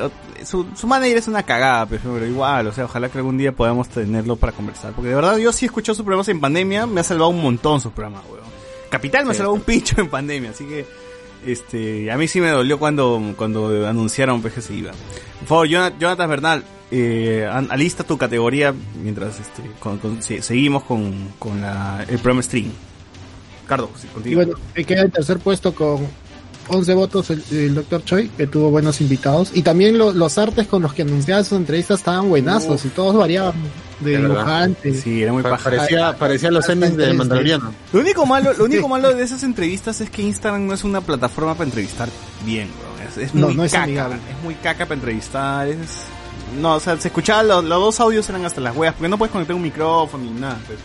su, 0.46 0.66
su 0.76 0.88
manager 0.88 1.18
es 1.18 1.28
una 1.28 1.44
cagada, 1.44 1.86
pues, 1.88 2.02
pero 2.04 2.26
igual, 2.26 2.68
o 2.68 2.72
sea, 2.72 2.86
ojalá 2.86 3.10
que 3.10 3.18
algún 3.18 3.38
día 3.38 3.52
podamos 3.52 3.90
tenerlo 3.90 4.36
para 4.36 4.52
conversar. 4.54 4.94
Porque 4.94 5.10
de 5.10 5.16
verdad 5.16 5.38
yo 5.38 5.52
sí 5.52 5.66
escucho 5.66 5.94
sus 5.96 6.04
programas 6.04 6.28
en 6.30 6.40
pandemia, 6.40 6.86
me 6.86 7.02
ha 7.02 7.04
salvado 7.04 7.30
un 7.30 7.42
montón 7.42 7.82
sus 7.82 7.92
programas, 7.92 8.24
weón. 8.30 8.42
Capital 8.90 9.26
me 9.26 9.32
ha 9.32 9.34
Sí, 9.34 9.38
salvado 9.38 9.54
un 9.56 9.62
pincho 9.62 10.00
en 10.02 10.10
pandemia, 10.10 10.52
así 10.52 10.66
que 10.66 10.86
este 11.46 12.12
a 12.12 12.18
mí 12.18 12.28
sí 12.28 12.40
me 12.40 12.50
dolió 12.50 12.78
cuando, 12.78 13.34
cuando 13.36 13.88
anunciaron 13.88 14.42
pues, 14.42 14.54
que 14.54 14.62
se 14.62 14.74
iba. 14.76 14.92
Por 15.40 15.48
favor, 15.48 15.68
Jonathan, 15.68 16.30
Bernal, 16.30 16.64
eh, 16.92 17.48
alista 17.70 18.04
tu 18.04 18.18
categoría 18.18 18.74
mientras 19.02 19.40
este, 19.40 19.64
con- 19.80 19.98
con- 19.98 20.22
se- 20.22 20.42
seguimos 20.42 20.84
con, 20.84 21.30
con 21.40 21.62
la, 21.62 22.02
el 22.08 22.20
programa 22.20 22.44
stream. 22.44 22.72
Cardo, 23.72 23.90
sí, 24.00 24.08
Y 24.26 24.36
bueno, 24.36 24.54
eh, 24.76 24.84
queda 24.84 25.02
en 25.04 25.12
tercer 25.12 25.40
puesto 25.40 25.74
con 25.74 26.06
11 26.68 26.94
votos 26.94 27.30
el, 27.30 27.42
el 27.52 27.74
Dr. 27.76 28.04
Choi, 28.04 28.28
que 28.30 28.48
tuvo 28.48 28.70
buenos 28.70 29.00
invitados. 29.02 29.52
Y 29.54 29.62
también 29.62 29.98
lo- 29.98 30.12
los 30.14 30.38
artes 30.38 30.68
con 30.68 30.82
los 30.82 30.94
que 30.94 31.04
anunciaba 31.04 31.42
sus 31.44 31.58
entrevistas 31.58 32.00
estaban 32.00 32.28
buenazos 32.30 32.84
y 32.86 32.90
todos 32.90 33.16
variaban 33.16 33.54
de 34.02 34.18
dibujantes. 34.18 35.02
Sí, 35.02 35.24
era 35.24 35.32
muy 35.34 35.42
Pa- 35.44 35.52
paja. 35.52 35.64
parecía, 35.64 36.18
parecía 36.18 36.52
los 36.52 36.68
endings 36.70 36.98
de 36.98 37.14
Mandaloriano. 37.14 37.74
Lo 37.94 38.00
único 38.02 38.26
malo, 38.26 38.52
lo 38.54 38.66
único 38.66 38.88
malo 38.90 39.14
de 39.14 39.24
esas 39.24 39.44
entrevistas 39.44 40.02
es 40.02 40.10
que 40.10 40.22
Instagram 40.22 40.66
no 40.68 40.74
es 40.74 40.84
una 40.84 41.00
plataforma 41.02 41.54
para 41.54 41.66
entrevistar 41.66 42.10
bien, 42.46 42.70
weón. 42.70 43.10
Es, 43.10 43.18
es 43.18 43.34
No, 43.36 43.48
muy 43.48 43.56
no 43.56 43.64
es 43.64 43.72
caca. 43.72 43.84
amigable. 43.86 44.16
Es 44.38 44.44
muy 44.44 44.56
caca 44.56 44.86
para 44.86 44.96
entrevistar. 44.96 45.68
Es... 45.68 45.78
No, 46.60 46.76
o 46.76 46.80
sea, 46.82 46.98
se 47.00 47.08
escuchaba, 47.08 47.44
los, 47.44 47.64
los 47.64 47.80
dos 47.80 48.00
audios 48.02 48.28
eran 48.30 48.46
hasta 48.46 48.60
las 48.60 48.76
weas, 48.76 48.94
porque 48.94 49.08
no 49.08 49.18
puedes 49.18 49.32
conectar 49.32 49.56
un 49.56 49.62
micrófono 49.62 50.24
ni 50.26 50.32
nada. 50.40 50.60
pues. 50.68 50.78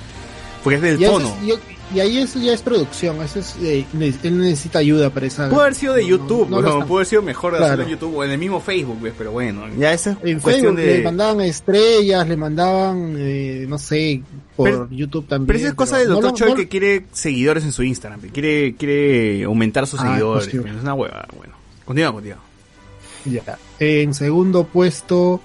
Porque 0.66 0.76
es 0.76 0.82
del 0.82 1.00
Y, 1.00 1.04
tono. 1.04 1.28
es- 1.28 1.48
y- 1.92 1.96
y 1.96 2.00
ahí 2.00 2.18
eso 2.18 2.40
ya 2.40 2.52
es 2.52 2.62
producción, 2.62 3.22
eso 3.22 3.38
es, 3.38 3.54
eh, 3.62 3.86
él 4.24 4.38
necesita 4.40 4.80
ayuda 4.80 5.08
para 5.10 5.26
esa. 5.26 5.48
Pudo 5.48 5.60
haber 5.60 5.76
sido 5.76 5.94
de 5.94 6.02
no- 6.02 6.08
YouTube, 6.08 6.48
no 6.50 6.60
pudo 6.84 6.96
haber 6.96 7.06
sido 7.06 7.22
mejor 7.22 7.52
de 7.52 7.58
Claro. 7.58 7.72
hacerlo 7.74 7.84
en 7.84 7.90
YouTube 7.90 8.16
o 8.16 8.24
en 8.24 8.30
el 8.32 8.38
mismo 8.38 8.60
Facebook, 8.60 8.96
pues, 8.98 9.12
pero 9.16 9.30
bueno, 9.30 9.62
ya 9.78 9.92
esa 9.92 10.10
es 10.10 10.16
En 10.24 10.40
cuestión 10.40 10.74
Facebook 10.74 10.96
le 10.96 11.02
mandaban 11.04 11.40
estrellas, 11.42 12.26
le 12.28 12.36
mandaban, 12.36 13.14
eh, 13.16 13.66
no 13.68 13.78
sé, 13.78 14.20
por 14.56 14.68
Pero- 14.68 14.88
YouTube 14.90 15.28
también. 15.28 15.46
Pero 15.46 15.58
esa 15.60 15.68
es 15.68 15.74
cosa 15.74 15.98
del 15.98 16.08
doctor 16.08 16.30
lo- 16.32 16.36
Choi 16.36 16.48
no- 16.50 16.56
que 16.56 16.66
quiere 16.66 17.04
seguidores 17.12 17.62
en 17.62 17.70
su 17.70 17.84
Instagram, 17.84 18.20
que 18.20 18.30
quiere, 18.30 18.74
quiere 18.74 19.44
aumentar 19.44 19.86
sus 19.86 20.00
Ah, 20.00 20.06
es 20.06 20.10
seguidores. 20.10 20.48
pues, 20.50 20.74
es 20.76 20.82
una 20.82 20.94
hueva, 20.94 21.28
bueno. 21.36 21.54
Continúa, 21.84 22.12
continúa. 22.12 22.38
Ya. 23.26 23.58
En 23.78 24.12
segundo 24.12 24.64
puesto, 24.64 25.40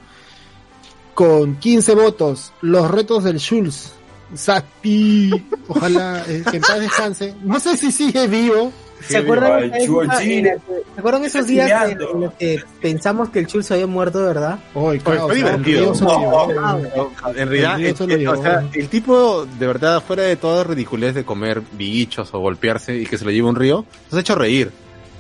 con 1.14 1.56
15 1.58 1.94
votos, 1.94 2.52
los 2.62 2.90
retos 2.90 3.24
del 3.24 3.38
Schulz. 3.40 3.94
Sapi, 4.34 5.32
ojalá 5.68 6.24
eh, 6.28 6.44
que 6.50 6.58
en 6.58 6.64
paz 6.64 6.80
descanse. 6.80 7.36
No 7.44 7.60
sé 7.60 7.78
si 7.78 7.92
sigue 7.92 8.28
vivo. 8.28 8.72
¿Se 9.08 9.18
acuerdan, 9.18 9.72
¿Se 9.72 10.60
acuerdan 10.98 11.26
esos 11.26 11.48
días 11.48 11.92
en, 11.92 11.98
los 11.98 12.34
que 12.34 12.64
pensamos 12.82 13.30
que 13.30 13.40
el 13.40 13.48
Chulz 13.48 13.72
había 13.72 13.88
muerto 13.88 14.20
de 14.20 14.28
verdad? 14.28 14.60
Fue 14.74 15.00
¿no? 15.00 15.28
divertido. 15.30 15.94
En 17.36 17.50
realidad, 17.50 17.80
El 18.74 18.90
tipo, 18.90 19.46
de 19.46 19.68
verdad, 19.68 20.04
fuera 20.04 20.24
de 20.24 20.36
toda 20.36 20.64
ridiculez 20.64 21.16
de 21.16 21.26
comer 21.26 21.62
bichos 21.72 22.32
o 22.34 22.40
golpearse 22.40 22.96
y 22.96 23.06
que 23.06 23.18
se 23.18 23.26
lo 23.26 23.32
lleve 23.32 23.48
un 23.48 23.56
río, 23.56 23.86
nos 24.12 24.18
ha 24.18 24.22
hecho 24.22 24.36
reír. 24.36 24.72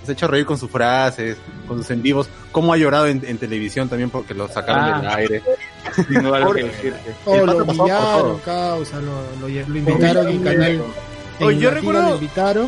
Nos 0.02 0.10
ha 0.10 0.12
hecho 0.14 0.28
reír 0.28 0.45
con 0.45 0.58
sus 0.58 0.70
frases, 0.70 1.38
con 1.68 1.78
sus 1.78 1.89
en 1.91 2.02
vivos. 2.02 2.28
Cómo 2.52 2.74
ha 2.74 2.78
llorado 2.78 3.08
en, 3.08 3.24
en 3.26 3.38
televisión 3.38 3.88
también 3.88 4.10
porque 4.10 4.34
lo 4.34 4.47
sacaron 4.47 4.84
Ah. 4.93 4.97
del 4.99 5.08
aire. 5.10 5.43
No 6.10 6.34
algo 6.34 6.54
que 6.54 6.62
Pobre- 6.62 6.72
decirte. 6.72 7.16
Oh, 7.26 7.36
El 7.36 7.45
lo 7.45 7.45
pato 7.54 7.66
pasó 7.66 7.78
por 7.78 7.86
humillaron, 7.86 8.22
todo. 8.22 8.41
causa, 8.45 8.97
lo, 8.99 9.12
lo, 9.41 9.47
lo 9.47 9.78
invitaron 9.78 10.28
en 10.28 10.43
canal. 10.43 10.82
Oye, 11.39 11.56
en 11.56 11.60
yo 11.62 11.72
recuerdo- 11.72 12.02
Lo 12.10 12.16
invitaron 12.16 12.68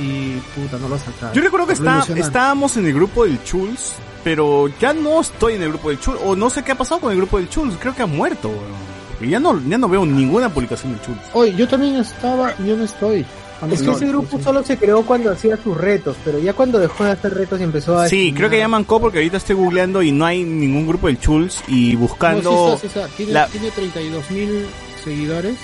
y 0.00 0.32
puta, 0.54 0.76
no 0.78 0.88
lo 0.88 0.98
sacaron. 0.98 1.34
Yo 1.34 1.42
recuerdo 1.42 1.66
que 1.68 1.72
está, 1.74 2.04
estábamos 2.16 2.76
en 2.76 2.86
el 2.86 2.94
grupo 2.94 3.24
del 3.24 3.42
Chulz, 3.44 3.92
pero 4.24 4.68
ya 4.80 4.92
no 4.92 5.20
estoy 5.20 5.54
en 5.54 5.62
el 5.62 5.68
grupo 5.70 5.88
del 5.90 6.00
Chulz, 6.00 6.20
o 6.24 6.34
no 6.36 6.50
sé 6.50 6.62
qué 6.64 6.72
ha 6.72 6.78
pasado 6.78 7.00
con 7.00 7.10
el 7.12 7.16
grupo 7.18 7.38
del 7.38 7.48
Chulz, 7.48 7.76
creo 7.80 7.94
que 7.94 8.02
ha 8.02 8.06
muerto, 8.06 8.48
weón. 8.48 8.97
Porque 9.18 9.30
ya 9.30 9.40
no, 9.40 9.60
ya 9.68 9.78
no 9.78 9.88
veo 9.88 10.06
ninguna 10.06 10.48
publicación 10.48 10.92
del 10.92 11.02
Chulz. 11.02 11.18
Oye, 11.32 11.54
yo 11.54 11.66
también 11.68 11.96
estaba, 11.96 12.54
yo 12.64 12.76
no 12.76 12.84
estoy. 12.84 13.24
Es 13.72 13.80
que 13.80 13.86
No, 13.86 13.96
ese 13.96 14.06
grupo 14.06 14.38
sí. 14.38 14.44
solo 14.44 14.62
se 14.64 14.76
creó 14.76 15.02
cuando 15.04 15.32
hacía 15.32 15.56
sus 15.60 15.76
retos, 15.76 16.16
pero 16.24 16.38
ya 16.38 16.52
cuando 16.52 16.78
dejó 16.78 17.02
de 17.02 17.10
hacer 17.10 17.34
retos 17.34 17.58
y 17.60 17.64
empezó 17.64 17.98
a... 17.98 18.08
Sí, 18.08 18.32
creo 18.32 18.48
que 18.48 18.58
ya 18.58 18.68
mancó 18.68 19.00
porque 19.00 19.18
ahorita 19.18 19.38
estoy 19.38 19.56
googleando 19.56 20.00
y 20.00 20.12
no 20.12 20.24
hay 20.24 20.44
ningún 20.44 20.86
grupo 20.86 21.08
del 21.08 21.18
Chulz 21.18 21.60
y 21.66 21.96
buscando, 21.96 22.42
No, 22.52 22.76
sí 22.78 22.86
está, 22.86 23.00
sí 23.00 23.00
está. 23.06 23.16
Tiene, 23.16 23.32
la- 23.32 23.48
tiene 23.48 23.70
32 23.72 24.30
mil 24.30 24.66
seguidores, 25.02 25.56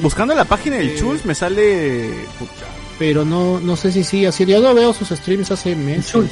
buscando 0.00 0.32
la 0.34 0.44
página 0.44 0.76
del 0.76 0.90
Eh, 0.90 0.94
Chulz 0.96 1.24
me 1.24 1.34
sale, 1.34 2.10
pero 3.00 3.24
no, 3.24 3.58
no 3.58 3.76
sé 3.76 3.90
si 3.90 4.04
sigue 4.04 4.28
así. 4.28 4.46
Yo 4.46 4.60
no 4.60 4.72
veo 4.72 4.92
sus 4.92 5.08
streams 5.08 5.50
hace 5.50 5.74
meses. 5.74 6.30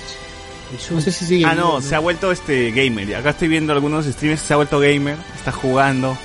No 0.90 1.00
sé 1.00 1.10
si 1.12 1.24
sigue. 1.24 1.44
Ah, 1.46 1.54
no, 1.54 1.80
se 1.80 1.94
ha 1.94 1.98
vuelto 1.98 2.30
este 2.32 2.70
gamer. 2.70 3.16
Acá 3.16 3.30
estoy 3.30 3.48
viendo 3.48 3.72
algunos 3.72 4.06
streams, 4.06 4.40
se 4.40 4.52
ha 4.52 4.56
vuelto 4.56 4.78
gamer, 4.80 5.16
está 5.36 5.52
jugando. 5.52 6.16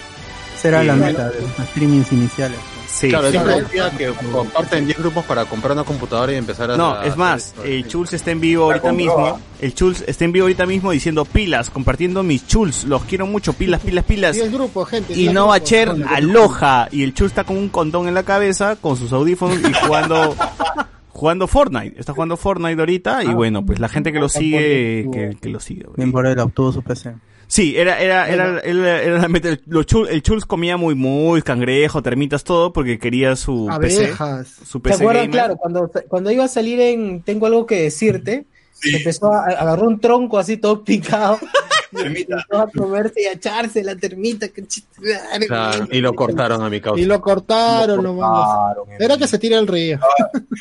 Sí, 0.61 0.69
la 0.69 0.81
claro. 0.81 0.99
meta 0.99 1.29
de 1.29 1.41
los 1.41 1.51
streamings 1.69 2.11
iniciales. 2.11 2.57
Sí. 2.89 3.09
claro, 3.09 3.29
Sí. 3.29 3.37
decía 3.37 3.89
que 3.97 4.07
comparten 4.31 4.85
10 4.85 4.97
grupos 4.99 5.25
para 5.25 5.43
comprar 5.45 5.73
una 5.73 5.83
computadora 5.83 6.31
y 6.31 6.35
empezar 6.37 6.71
a... 6.71 6.77
No, 6.77 6.93
a- 6.93 7.05
es 7.05 7.17
más, 7.17 7.53
el 7.65 7.85
Chulz 7.87 8.13
está 8.13 8.31
en 8.31 8.39
vivo 8.39 8.63
ahorita 8.65 8.93
mismo. 8.93 9.37
El 9.59 9.73
Chulz 9.75 10.01
está 10.07 10.23
en 10.23 10.31
vivo 10.31 10.45
ahorita 10.45 10.65
mismo 10.65 10.91
diciendo 10.91 11.25
pilas, 11.25 11.69
compartiendo 11.69 12.23
mis 12.23 12.47
Chulz. 12.47 12.85
Los 12.85 13.03
quiero 13.03 13.27
mucho, 13.27 13.51
pilas, 13.51 13.81
pilas, 13.81 14.05
pilas. 14.05 14.35
Sí, 14.37 14.43
es 14.43 14.51
grupo, 14.51 14.85
gente. 14.85 15.13
Y 15.13 15.27
no 15.27 15.53
es 15.53 15.59
grupo. 15.61 15.67
Cher 15.69 15.93
aloja. 16.07 16.87
Y 16.89 17.03
el 17.03 17.13
Chulz 17.13 17.31
está 17.31 17.43
con 17.43 17.57
un 17.57 17.67
condón 17.67 18.07
en 18.07 18.13
la 18.13 18.23
cabeza, 18.23 18.77
con 18.77 18.95
sus 18.95 19.11
audífonos 19.11 19.57
y 19.59 19.73
jugando. 19.73 20.33
Jugando 21.15 21.47
Fortnite, 21.47 21.97
está 21.97 22.11
jugando 22.13 22.35
Fortnite 22.35 22.77
ahorita 22.79 23.23
y 23.23 23.33
bueno, 23.33 23.65
pues 23.65 23.79
la 23.79 23.87
gente 23.87 24.11
que 24.11 24.19
lo 24.19 24.27
sigue, 24.27 25.07
que, 25.13 25.37
que 25.41 25.49
lo 25.49 25.61
sigue. 25.61 25.85
Bien 25.95 26.11
por 26.11 26.27
él, 26.27 26.37
obtuvo 26.39 26.73
su 26.73 26.81
PC. 26.83 27.15
Sí, 27.47 27.75
era, 27.77 27.99
era, 28.01 28.27
era, 28.27 28.59
era, 28.59 29.25
el, 29.25 29.61
lo 29.67 29.83
chul- 29.83 30.07
el 30.09 30.21
Chulz 30.23 30.45
comía 30.45 30.75
muy, 30.77 30.93
muy 30.93 31.41
cangrejo, 31.41 32.01
termitas, 32.01 32.43
todo, 32.43 32.73
porque 32.73 32.99
quería 32.99 33.35
su 33.35 33.69
PC. 33.79 34.05
Abejas. 34.07 34.47
Su 34.65 34.79
¿Te 34.81 34.89
PC 34.89 35.03
acuerdas? 35.03 35.23
gamer. 35.27 35.31
Claro, 35.39 35.55
cuando, 35.57 35.91
cuando 36.09 36.31
iba 36.31 36.43
a 36.43 36.47
salir 36.49 36.81
en 36.81 37.21
Tengo 37.21 37.45
algo 37.45 37.65
que 37.65 37.83
decirte, 37.83 38.45
empezó 38.83 39.31
a 39.31 39.45
agarró 39.45 39.87
un 39.87 39.99
tronco 40.01 40.37
así 40.37 40.57
todo 40.57 40.83
picado 40.83 41.39
y 41.91 42.01
empezó 42.01 42.57
a 42.59 42.69
comerse 42.71 43.21
y 43.21 43.25
a 43.25 43.33
echarse 43.33 43.83
la 43.83 43.95
termita. 43.95 44.47
que 44.49 44.65
chiste, 44.65 44.89
madre 45.01 45.47
Claro, 45.47 45.79
mía. 45.83 45.89
y 45.91 46.01
lo 46.01 46.13
cortaron 46.13 46.61
a 46.63 46.69
mi 46.69 46.81
causa. 46.81 47.01
Y 47.01 47.05
lo 47.05 47.21
cortaron, 47.21 47.97
Lo 47.97 48.03
lo 48.03 48.13
mandas. 48.15 48.77
Era 48.99 49.17
que 49.17 49.27
se 49.27 49.37
tire 49.39 49.55
el 49.57 49.67
río. 49.67 49.99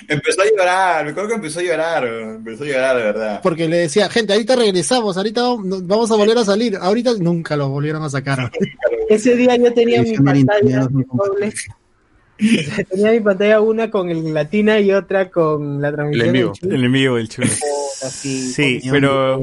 Empezó 0.08 0.42
a 0.42 0.44
llorar, 0.46 1.04
me 1.04 1.10
acuerdo 1.12 1.28
que 1.30 1.34
empezó 1.36 1.60
a 1.60 1.62
llorar, 1.62 2.04
empezó 2.06 2.64
a 2.64 2.66
llorar 2.66 2.96
de 2.96 3.02
verdad. 3.02 3.40
Porque 3.42 3.68
le 3.68 3.76
decía, 3.78 4.08
gente, 4.08 4.32
ahorita 4.32 4.56
regresamos, 4.56 5.16
ahorita 5.16 5.42
vamos 5.82 6.10
a 6.10 6.16
volver 6.16 6.38
a 6.38 6.44
salir. 6.44 6.76
Ahorita 6.76 7.12
nunca 7.18 7.56
lo 7.56 7.68
volvieron 7.68 8.02
a 8.02 8.10
sacar. 8.10 8.50
Ese 9.08 9.36
día 9.36 9.56
yo 9.56 9.72
tenía 9.74 10.02
mi 10.02 10.16
pantalla 10.16 10.88
doble. 10.90 11.52
Tenía 12.90 13.12
mi 13.12 13.20
pantalla 13.20 13.60
una 13.60 13.90
con 13.90 14.10
el 14.10 14.34
latina 14.34 14.80
y 14.80 14.90
otra 14.92 15.30
con 15.30 15.80
la 15.80 15.92
transmisión. 15.92 16.26
El 16.28 16.30
enemigo, 16.34 16.48
del 16.50 16.58
Chulz. 16.58 16.72
el 16.72 16.80
enemigo 16.80 17.16
del 17.16 17.28
Chulz. 17.28 17.60
Así, 18.04 18.52
Sí, 18.52 18.80
pero 18.90 19.40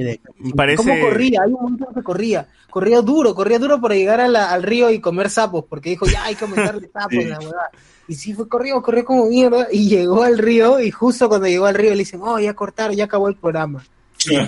parece... 0.55 0.77
¿Cómo 0.77 0.99
corría? 1.01 1.41
Hay 1.43 1.51
un 1.53 1.61
montón 1.61 1.93
que 1.93 2.03
corría. 2.03 2.47
Corría 2.69 3.01
duro, 3.01 3.33
corría 3.35 3.59
duro 3.59 3.81
para 3.81 3.95
llegar 3.95 4.21
a 4.21 4.27
la- 4.27 4.51
al 4.51 4.63
río 4.63 4.89
y 4.91 4.99
comer 4.99 5.29
sapos, 5.29 5.65
porque 5.69 5.89
dijo, 5.91 6.05
ya 6.05 6.23
hay 6.25 6.35
que 6.35 6.45
aumentarle 6.45 6.89
sapos, 6.93 7.09
Sí. 7.11 7.23
la 7.25 7.39
huevada. 7.39 7.69
Y 8.07 8.15
sí, 8.15 8.33
fue 8.33 8.47
corrió, 8.47 8.81
corrió 8.81 9.05
como 9.05 9.25
mierda, 9.27 9.67
y 9.71 9.87
llegó 9.89 10.23
al 10.23 10.37
río, 10.37 10.79
y 10.79 10.91
justo 10.91 11.27
cuando 11.29 11.47
llegó 11.47 11.65
al 11.65 11.75
río 11.75 11.91
le 11.91 11.97
dicen, 11.97 12.19
oh, 12.23 12.39
ya 12.39 12.53
cortaron, 12.53 12.95
ya 12.95 13.05
acabó 13.05 13.27
el 13.27 13.35
programa. 13.35 13.83
Y 14.29 14.35
a 14.35 14.47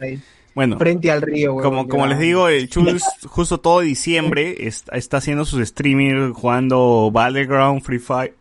ahí, 0.00 0.20
Bueno, 0.54 0.78
frente 0.78 1.10
al 1.10 1.22
río, 1.22 1.56
como, 1.56 1.86
como 1.88 2.06
les 2.06 2.18
digo, 2.18 2.48
el 2.48 2.68
Chulz 2.70 3.02
justo 3.26 3.58
todo 3.60 3.80
diciembre 3.80 4.66
está, 4.66 4.96
está 4.96 5.16
haciendo 5.18 5.44
sus 5.44 5.60
streaming 5.62 6.32
jugando 6.32 7.10
Battleground, 7.12 7.82
Free 7.82 7.98
Fire, 7.98 8.34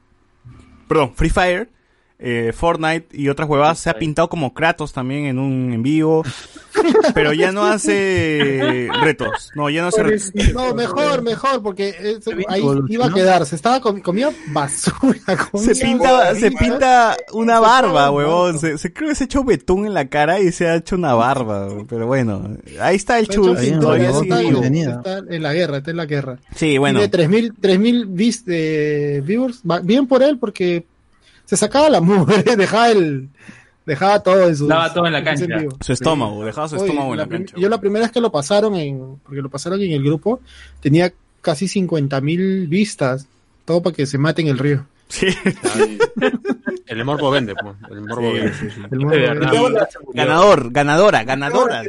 perdón, 0.88 1.14
Free 1.16 1.30
Fire, 1.30 1.70
eh, 2.24 2.54
Fortnite 2.56 3.08
y 3.18 3.30
otras 3.30 3.50
huevadas. 3.50 3.80
Se 3.80 3.90
ha 3.90 3.96
pintado 3.96 4.30
como 4.30 4.54
Kratos 4.54 4.94
también 4.94 5.26
en 5.26 5.40
un 5.40 5.74
en 5.74 5.82
vivo, 5.84 6.24
pero 7.16 7.34
ya 7.34 7.52
no 7.52 7.64
hace 7.66 8.90
retos. 9.02 9.50
No, 9.56 9.70
ya 9.70 9.82
no 9.82 9.88
hace 9.88 10.04
retos. 10.04 10.32
No, 10.54 10.74
mejor, 10.76 11.22
mejor, 11.24 11.62
porque 11.64 12.20
se- 12.22 12.46
ahí 12.48 12.64
iba 12.90 13.08
a 13.08 13.14
quedarse. 13.14 13.56
Estaba 13.56 13.82
comi- 13.82 14.02
comía 14.04 14.30
basura. 14.48 15.18
Se 15.58 15.76
pinta, 15.76 16.36
se 16.36 16.52
pinta 16.52 17.18
una 17.34 17.56
Se 17.56 17.62
barba, 17.62 18.12
huevón. 18.12 18.60
Se, 18.60 18.78
se 18.78 18.94
creo 18.94 19.10
que 19.10 19.16
se 19.16 19.24
ha 19.24 19.26
hecho 19.26 19.44
betún 19.44 19.86
en 19.88 19.94
la 19.94 20.08
cara 20.08 20.40
y 20.40 20.52
se 20.52 20.68
ha 20.68 20.76
hecho 20.76 20.96
una 20.96 21.14
barba. 21.14 21.68
Pero 21.90 22.08
bueno, 22.08 22.56
ahí 22.80 22.96
está 22.96 23.18
el 23.20 23.28
Se 23.28 23.34
Todavía 23.36 24.12
sigue 24.14 24.22
está, 24.22 24.40
vivo. 24.40 24.64
en 25.30 25.44
la 25.44 25.54
guerra, 25.54 25.78
está 25.78 25.92
en 25.92 25.98
la 25.98 26.06
guerra. 26.06 26.38
Sí, 26.56 26.78
bueno. 26.78 27.00
Tiene 27.00 27.12
3000 27.12 27.54
3000 27.60 28.06
vis- 28.08 28.44
eh, 28.48 29.22
viewers. 29.26 29.62
Bien 29.84 30.08
por 30.08 30.22
él, 30.24 30.38
porque 30.38 30.86
se 31.52 31.58
sacaba 31.58 31.90
la 31.90 32.00
mugre, 32.00 32.44
dejaba 32.58 32.90
el. 32.92 33.28
Dejaba 33.86 34.22
todo 34.24 34.48
en 34.48 34.56
su. 34.56 34.68
Daba 34.68 34.94
todo 34.94 35.06
en 35.08 35.12
la 35.12 35.22
cancha. 35.22 35.46
Su 35.82 35.92
estómago, 35.92 36.46
dejaba 36.46 36.70
su 36.70 36.76
Oye, 36.76 36.86
estómago 36.86 37.12
en 37.12 37.18
la 37.18 37.24
la 37.26 37.30
cancha. 37.30 37.56
Yo 37.58 37.68
la 37.68 37.82
primera 37.82 38.06
vez 38.06 38.12
que 38.14 38.22
lo 38.22 38.32
pasaron 38.32 38.76
en, 38.76 39.18
porque 39.24 39.42
lo 39.42 39.50
pasaron 39.50 39.82
en 39.82 39.92
el 39.92 40.02
grupo, 40.02 40.40
tenía 40.80 41.12
casi 41.42 41.68
50 41.68 42.22
mil 42.22 42.68
vistas, 42.68 43.28
todo 43.66 43.82
para 43.84 43.94
que 43.94 44.06
se 44.06 44.18
mate 44.18 44.42
en 44.44 44.48
el 44.48 44.58
río. 44.60 44.86
Sí. 45.10 45.28
El 46.86 47.04
morbo 47.04 47.32
vende, 47.32 47.54
pues. 47.56 47.76
El 47.90 48.02
morbo 48.02 48.32
Sí, 48.32 48.38
vende. 48.38 48.54
sí, 48.54 48.70
sí. 48.70 48.82
El 48.92 49.00
mundo- 49.00 49.88
Ganador, 50.14 50.72
ganadora, 50.72 51.24
ganadora. 51.26 51.84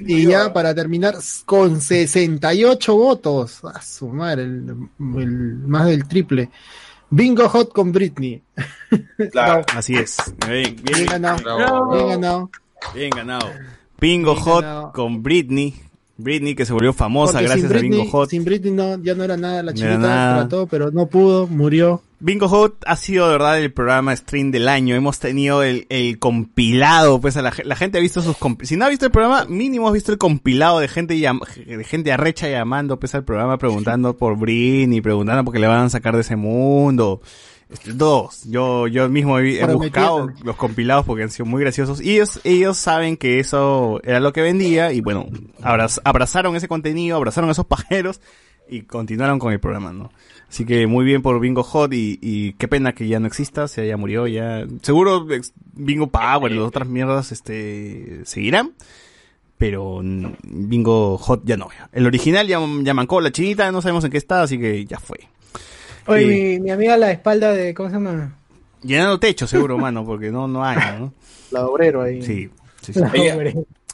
y 0.00 0.26
ya 0.26 0.52
para 0.52 0.74
terminar, 0.74 1.14
con 1.44 1.80
68 1.80 2.96
votos, 2.96 3.62
a 3.64 3.80
su 3.82 4.08
madre, 4.08 4.42
el, 4.44 4.64
el- 4.98 5.58
más 5.66 5.86
del 5.86 6.08
triple. 6.08 6.50
Bingo 7.16 7.48
Hot 7.48 7.72
con 7.72 7.92
Britney. 7.92 8.42
Claro. 9.32 9.64
Así 9.74 9.94
es. 9.96 10.16
Bien, 10.46 10.76
Bien 10.76 10.84
bien, 10.84 11.06
ganado. 11.06 11.42
Bravo. 11.42 11.94
Bien 11.94 12.08
ganado. 12.08 12.50
bien 12.94 13.10
ganado. 13.10 13.50
Bingo 13.98 14.34
Bien 14.34 14.44
Hot 14.44 14.62
ganado. 14.62 14.92
con 14.92 15.22
Britney. 15.22 15.74
Britney 16.18 16.54
que 16.54 16.64
se 16.64 16.72
volvió 16.72 16.92
famosa 16.92 17.34
Porque 17.34 17.46
gracias 17.46 17.70
a 17.70 17.78
Bingo 17.78 18.04
Hot. 18.10 18.30
sin 18.30 18.44
Britney 18.44 18.72
no, 18.72 18.98
ya 19.02 19.14
no 19.14 19.24
era 19.24 19.36
nada, 19.36 19.62
la 19.62 19.74
chiquita 19.74 19.98
nada. 19.98 20.36
trató, 20.48 20.66
pero 20.66 20.90
no 20.90 21.06
pudo, 21.06 21.46
murió. 21.46 22.02
Bingo 22.18 22.48
Hot 22.48 22.76
ha 22.86 22.96
sido 22.96 23.26
de 23.26 23.32
verdad 23.32 23.58
el 23.60 23.70
programa 23.72 24.16
stream 24.16 24.50
del 24.50 24.68
año. 24.68 24.94
Hemos 24.94 25.18
tenido 25.18 25.62
el, 25.62 25.84
el 25.90 26.18
compilado, 26.18 27.20
pues 27.20 27.36
a 27.36 27.42
la, 27.42 27.52
ge- 27.52 27.64
la 27.64 27.76
gente 27.76 27.98
ha 27.98 28.00
visto 28.00 28.22
sus 28.22 28.36
si 28.62 28.76
no 28.76 28.86
ha 28.86 28.88
visto 28.88 29.04
el 29.04 29.12
programa, 29.12 29.44
mínimo 29.50 29.86
ha 29.88 29.92
visto 29.92 30.12
el 30.12 30.16
compilado 30.18 30.78
de 30.78 30.88
gente 30.88 31.14
llam- 31.18 31.44
de 31.64 31.84
gente 31.84 32.12
arrecha 32.12 32.48
llamando 32.48 32.98
pues 32.98 33.14
al 33.14 33.24
programa 33.24 33.58
preguntando 33.58 34.16
por 34.16 34.38
Britney, 34.38 35.02
preguntando 35.02 35.44
por 35.44 35.52
qué 35.52 35.60
le 35.60 35.66
van 35.66 35.84
a 35.84 35.90
sacar 35.90 36.14
de 36.14 36.22
ese 36.22 36.36
mundo. 36.36 37.20
Dos, 37.86 38.44
yo 38.44 38.86
yo 38.86 39.08
mismo 39.08 39.40
he, 39.40 39.64
buscado 39.74 40.30
los 40.44 40.54
compilados 40.56 41.04
porque 41.04 41.24
han 41.24 41.30
sido 41.30 41.46
muy 41.46 41.60
graciosos 41.62 42.00
y 42.00 42.14
ellos 42.14 42.40
ellos 42.44 42.76
saben 42.76 43.16
que 43.16 43.40
eso 43.40 44.00
era 44.04 44.20
lo 44.20 44.32
que 44.32 44.40
vendía 44.40 44.92
y 44.92 45.00
bueno, 45.00 45.26
abraz- 45.62 46.00
abrazaron 46.04 46.54
ese 46.54 46.68
contenido, 46.68 47.16
abrazaron 47.16 47.48
a 47.48 47.52
esos 47.52 47.66
pajeros 47.66 48.20
y 48.68 48.82
continuaron 48.82 49.40
con 49.40 49.52
el 49.52 49.58
programa, 49.58 49.92
¿no? 49.92 50.12
Así 50.48 50.64
que 50.64 50.86
muy 50.86 51.04
bien 51.04 51.22
por 51.22 51.40
Bingo 51.40 51.64
Hot 51.64 51.92
y, 51.92 52.20
y 52.22 52.52
qué 52.52 52.68
pena 52.68 52.94
que 52.94 53.08
ya 53.08 53.18
no 53.18 53.26
exista, 53.26 53.64
o 53.64 53.68
sea, 53.68 53.84
ya 53.84 53.96
murió, 53.96 54.28
ya. 54.28 54.64
Seguro 54.82 55.26
Bingo 55.72 56.06
Power 56.06 56.52
y 56.52 56.54
las 56.54 56.64
otras 56.68 56.86
mierdas, 56.88 57.32
este, 57.32 58.20
seguirán. 58.24 58.74
Pero 59.58 60.02
Bingo 60.44 61.18
Hot 61.18 61.42
ya 61.44 61.56
no. 61.56 61.68
El 61.92 62.06
original 62.06 62.46
ya, 62.46 62.60
ya 62.82 62.94
mancó 62.94 63.20
la 63.20 63.32
chinita, 63.32 63.72
no 63.72 63.82
sabemos 63.82 64.04
en 64.04 64.10
qué 64.10 64.18
está, 64.18 64.42
así 64.42 64.58
que 64.58 64.84
ya 64.84 65.00
fue. 65.00 65.18
Oye, 66.06 66.20
Sí. 66.22 66.26
mi, 66.26 66.60
mi 66.60 66.70
amiga 66.70 66.94
a 66.94 66.98
la 66.98 67.10
espalda 67.12 67.52
de, 67.52 67.74
¿cómo 67.74 67.88
se 67.88 67.94
llama? 67.96 68.36
Llenando 68.82 69.18
techo, 69.18 69.46
seguro, 69.46 69.78
mano, 69.78 70.04
porque 70.04 70.30
no, 70.30 70.46
no 70.46 70.64
hay, 70.64 70.76
¿no? 70.98 71.12
La 71.50 71.66
obrero 71.66 72.02
ahí. 72.02 72.22
Sí, 72.22 72.50
sí, 72.82 72.92
sí. 72.92 73.00
La 73.00 73.10
Ella-. 73.14 73.52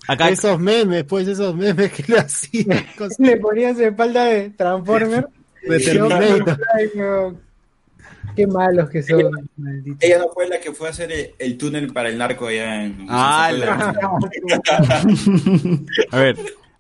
Acá, 0.09 0.29
Esos 0.31 0.59
memes, 0.59 1.05
pues, 1.05 1.29
esos 1.29 1.55
memes 1.55 1.93
que 1.93 2.05
le 2.13 2.19
hacían. 2.19 2.85
Le 3.19 3.37
ponía 3.37 3.73
su 3.75 3.83
espalda 3.85 4.25
de 4.25 4.51
Transformer. 4.51 5.29
De 5.63 5.79
Terminator. 5.79 6.59
Qué 8.35 8.47
malos 8.47 8.89
que 8.91 9.03
son, 9.03 9.31
malditos. 9.57 9.99
Ella 10.03 10.19
no 10.19 10.29
fue 10.33 10.49
la 10.49 10.59
que 10.59 10.73
fue 10.73 10.89
a 10.89 10.91
hacer 10.91 11.13
el, 11.13 11.31
el 11.39 11.59
túnel 11.59 11.93
para 11.93 12.09
el 12.09 12.17
narco 12.19 12.47
allá 12.47 12.85
en... 12.85 13.07
Ah, 13.09 13.53
la- 13.53 13.95
A 16.11 16.19
ver, 16.19 16.37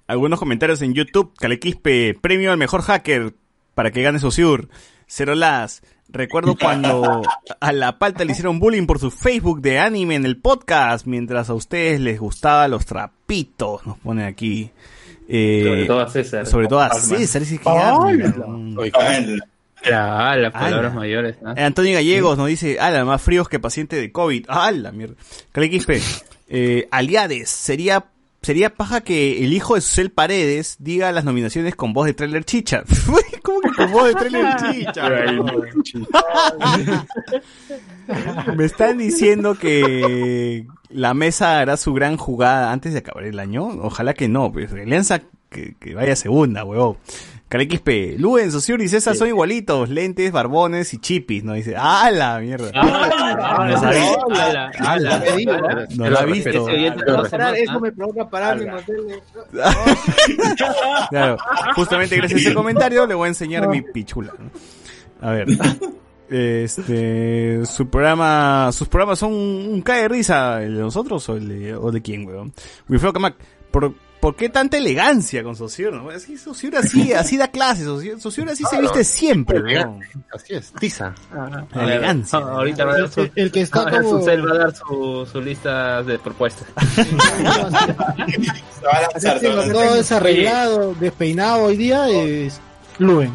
algunos 0.07 0.39
comentarios 0.39 0.81
en 0.83 0.95
YouTube. 0.95 1.33
Calequispe, 1.39 2.17
premio 2.21 2.51
al 2.53 2.59
mejor 2.59 2.83
hacker 2.83 3.35
para 3.75 3.91
que 3.91 4.03
gane 4.03 4.19
Sociur. 4.19 4.69
Cero 5.15 5.35
las. 5.35 5.83
Recuerdo 6.09 6.57
cuando 6.57 7.21
a 7.61 7.73
la 7.75 7.99
palta 7.99 8.25
le 8.25 8.33
hicieron 8.33 8.59
bullying 8.59 8.87
por 8.87 8.99
su 8.99 9.11
Facebook 9.11 9.61
de 9.61 9.79
anime 9.79 10.15
en 10.15 10.25
el 10.25 10.39
podcast, 10.39 11.05
mientras 11.07 11.51
a 11.51 11.55
ustedes 11.55 12.01
les 12.01 12.19
gustaba 12.19 12.67
los 12.67 12.87
trapitos, 12.87 13.85
nos 13.87 13.99
pone 13.99 14.25
aquí. 14.25 14.71
Eh, 15.29 15.65
Sobre 15.67 15.85
todo 15.85 16.01
a 16.01 16.09
César. 16.09 16.47
Sobre 16.47 16.67
todo 16.67 16.81
a. 16.81 16.89
César, 16.95 17.43
ese 17.43 17.59
que 17.59 17.63
Ah, 17.69 18.09
las 20.39 20.53
palabras 20.53 20.93
Ala. 20.93 20.95
mayores. 20.95 21.37
¿no? 21.43 21.53
Antonio 21.59 21.93
Gallegos 21.93 22.39
nos 22.39 22.47
dice, 22.49 22.81
ala, 22.81 23.05
más 23.05 23.21
fríos 23.21 23.51
que 23.51 23.61
paciente 23.61 23.97
de 23.97 24.11
COVID. 24.13 24.47
ala, 24.49 24.93
mierda. 24.93 25.17
Calequispe, 25.53 26.01
eh, 26.49 26.89
Aliades, 26.91 27.51
sería, 27.51 28.07
sería 28.41 28.75
paja 28.75 29.03
que 29.03 29.45
el 29.45 29.53
hijo 29.53 29.75
de 29.75 29.83
Susel 29.83 30.11
Paredes 30.11 30.77
diga 30.79 31.13
las 31.13 31.25
nominaciones 31.25 31.75
con 31.75 31.93
voz 31.93 32.07
de 32.07 32.15
trailer 32.15 32.47
chicha. 32.47 32.83
¿Cómo 33.43 33.61
que 33.61 33.87
voz 33.87 34.09
de 34.09 34.15
trailer 34.15 34.57
chicha? 34.57 35.09
Me 38.57 38.65
están 38.65 38.99
diciendo 38.99 39.57
que 39.59 40.67
la 40.91 41.15
mesa 41.15 41.61
hará 41.61 41.77
su 41.77 41.95
gran 41.95 42.17
jugada 42.17 42.73
antes 42.73 42.93
de 42.93 43.01
acabar 43.01 43.25
el 43.25 43.39
año. 43.39 43.67
Ojalá 43.83 44.15
que 44.15 44.29
no, 44.29 44.53
pues 44.53 44.73
Alianza 44.73 45.23
que, 45.49 45.75
que 45.79 45.95
vaya 45.95 46.17
segunda, 46.17 46.65
huevón. 46.65 46.97
Carequispe, 47.53 48.17
Luen, 48.19 48.51
Sociur 48.51 48.81
y 48.81 48.89
César 48.89 49.15
son 49.15 49.29
igualitos, 49.29 49.91
lentes, 49.91 50.33
barbones 50.33 50.95
y 50.95 50.99
chipis, 50.99 51.45
¿no? 51.45 51.53
Dice, 51.53 51.75
¡ah, 51.77 52.11
la 52.11 52.39
mierda! 52.39 52.71
Ah, 52.75 53.67
No 53.71 53.79
sabía. 53.79 54.17
ala, 54.41 54.71
ala, 54.79 55.21
Te 55.23 55.37
digo, 55.37 55.53
ala. 55.53 55.87
No 55.95 56.09
lo 56.09 56.19
ha 56.19 56.25
visto. 56.25 56.67
Eso 56.71 57.79
me 57.79 57.93
provoca 57.93 58.31
pararme 58.31 58.65
y 58.65 58.69
meterle- 58.69 59.23
Claro, 61.11 61.37
justamente 61.75 62.17
gracias 62.17 62.39
a 62.41 62.43
ese 62.43 62.55
comentario 62.55 63.07
le 63.07 63.15
voy 63.15 63.27
a 63.27 63.29
enseñar 63.29 63.69
mi 63.69 63.83
pichula. 63.83 64.33
A 65.21 65.31
ver. 65.33 65.49
Este, 66.31 67.67
su 67.67 67.89
programa, 67.91 68.71
sus 68.73 68.89
programas 68.89 69.19
son 69.19 69.33
un 69.35 69.83
cae 69.83 70.03
de 70.03 70.09
risa, 70.09 70.63
¿el 70.63 70.77
de 70.77 70.81
nosotros 70.81 71.29
o 71.29 71.37
el 71.37 71.47
de, 71.49 71.75
o 71.75 71.93
de 71.93 72.01
quién, 72.01 72.27
weón? 72.27 72.55
Wilfredo 72.89 73.13
Camac, 73.13 73.35
¿por, 73.71 73.93
¿por 74.23 74.37
qué 74.37 74.49
tanta 74.49 74.77
elegancia 74.77 75.43
con 75.43 75.57
Sociur? 75.57 75.93
no? 75.93 76.09
Así, 76.11 76.39
Sociur 76.39 76.77
así, 76.79 77.13
así 77.13 77.37
da 77.37 77.49
clases, 77.49 77.87
Sociur 78.21 78.49
así 78.49 78.63
se 78.71 78.81
viste 78.81 79.03
siempre. 79.03 79.85
Así 80.33 80.55
es, 80.55 80.73
tiza. 80.79 81.13
La 81.75 81.83
elegancia. 81.83 82.39
Ah, 82.39 82.53
ahorita 82.53 82.85
va 82.85 82.93
a 82.95 82.99
dar 83.01 83.11
su, 83.11 83.29
El- 83.35 83.51
que 83.51 83.63
está 83.63 83.91
como- 83.91 84.25
va 84.25 84.55
a 84.55 84.59
dar 84.59 84.75
su, 84.77 85.27
su 85.31 85.41
lista 85.41 86.05
de 86.05 86.19
propuestas. 86.21 86.69
Todo 89.73 89.95
desarreglado, 89.95 90.95
despeinado 90.95 91.65
hoy 91.65 91.77
día 91.77 92.09
es 92.09 92.61
Luen. 92.99 93.33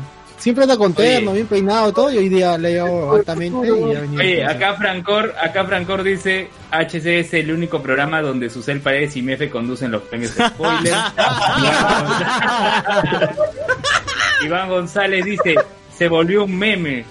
Siempre 0.48 0.64
anda 0.64 0.78
con 0.78 0.94
terno, 0.94 1.34
bien 1.34 1.45
peinado 1.45 1.91
todo, 1.91 2.10
y 2.10 2.19
hoy 2.19 2.30
día 2.30 2.57
le 2.57 2.76
llevo 2.76 3.15
altamente 3.15 3.68
y 3.68 3.94
ha 3.94 3.99
venido. 3.99 4.22
Oye, 4.22 4.45
acá 4.45 4.76
Francor, 4.76 5.36
acá 5.38 5.65
Francor 5.65 6.03
dice 6.03 6.48
HC 6.72 7.06
es 7.19 7.34
el 7.34 7.52
único 7.52 7.82
programa 7.82 8.22
donde 8.22 8.49
Susel 8.49 8.80
Paredes 8.80 9.18
y 9.18 9.24
Mefe 9.24 9.49
conducen 9.49 9.91
los 9.91 10.03
premios 10.03 10.32
spoiler. 10.32 10.94
Iván 14.45 14.69
González 14.69 15.26
dice, 15.26 15.56
se 15.94 16.07
volvió 16.07 16.45
un 16.45 16.57
meme. 16.57 17.03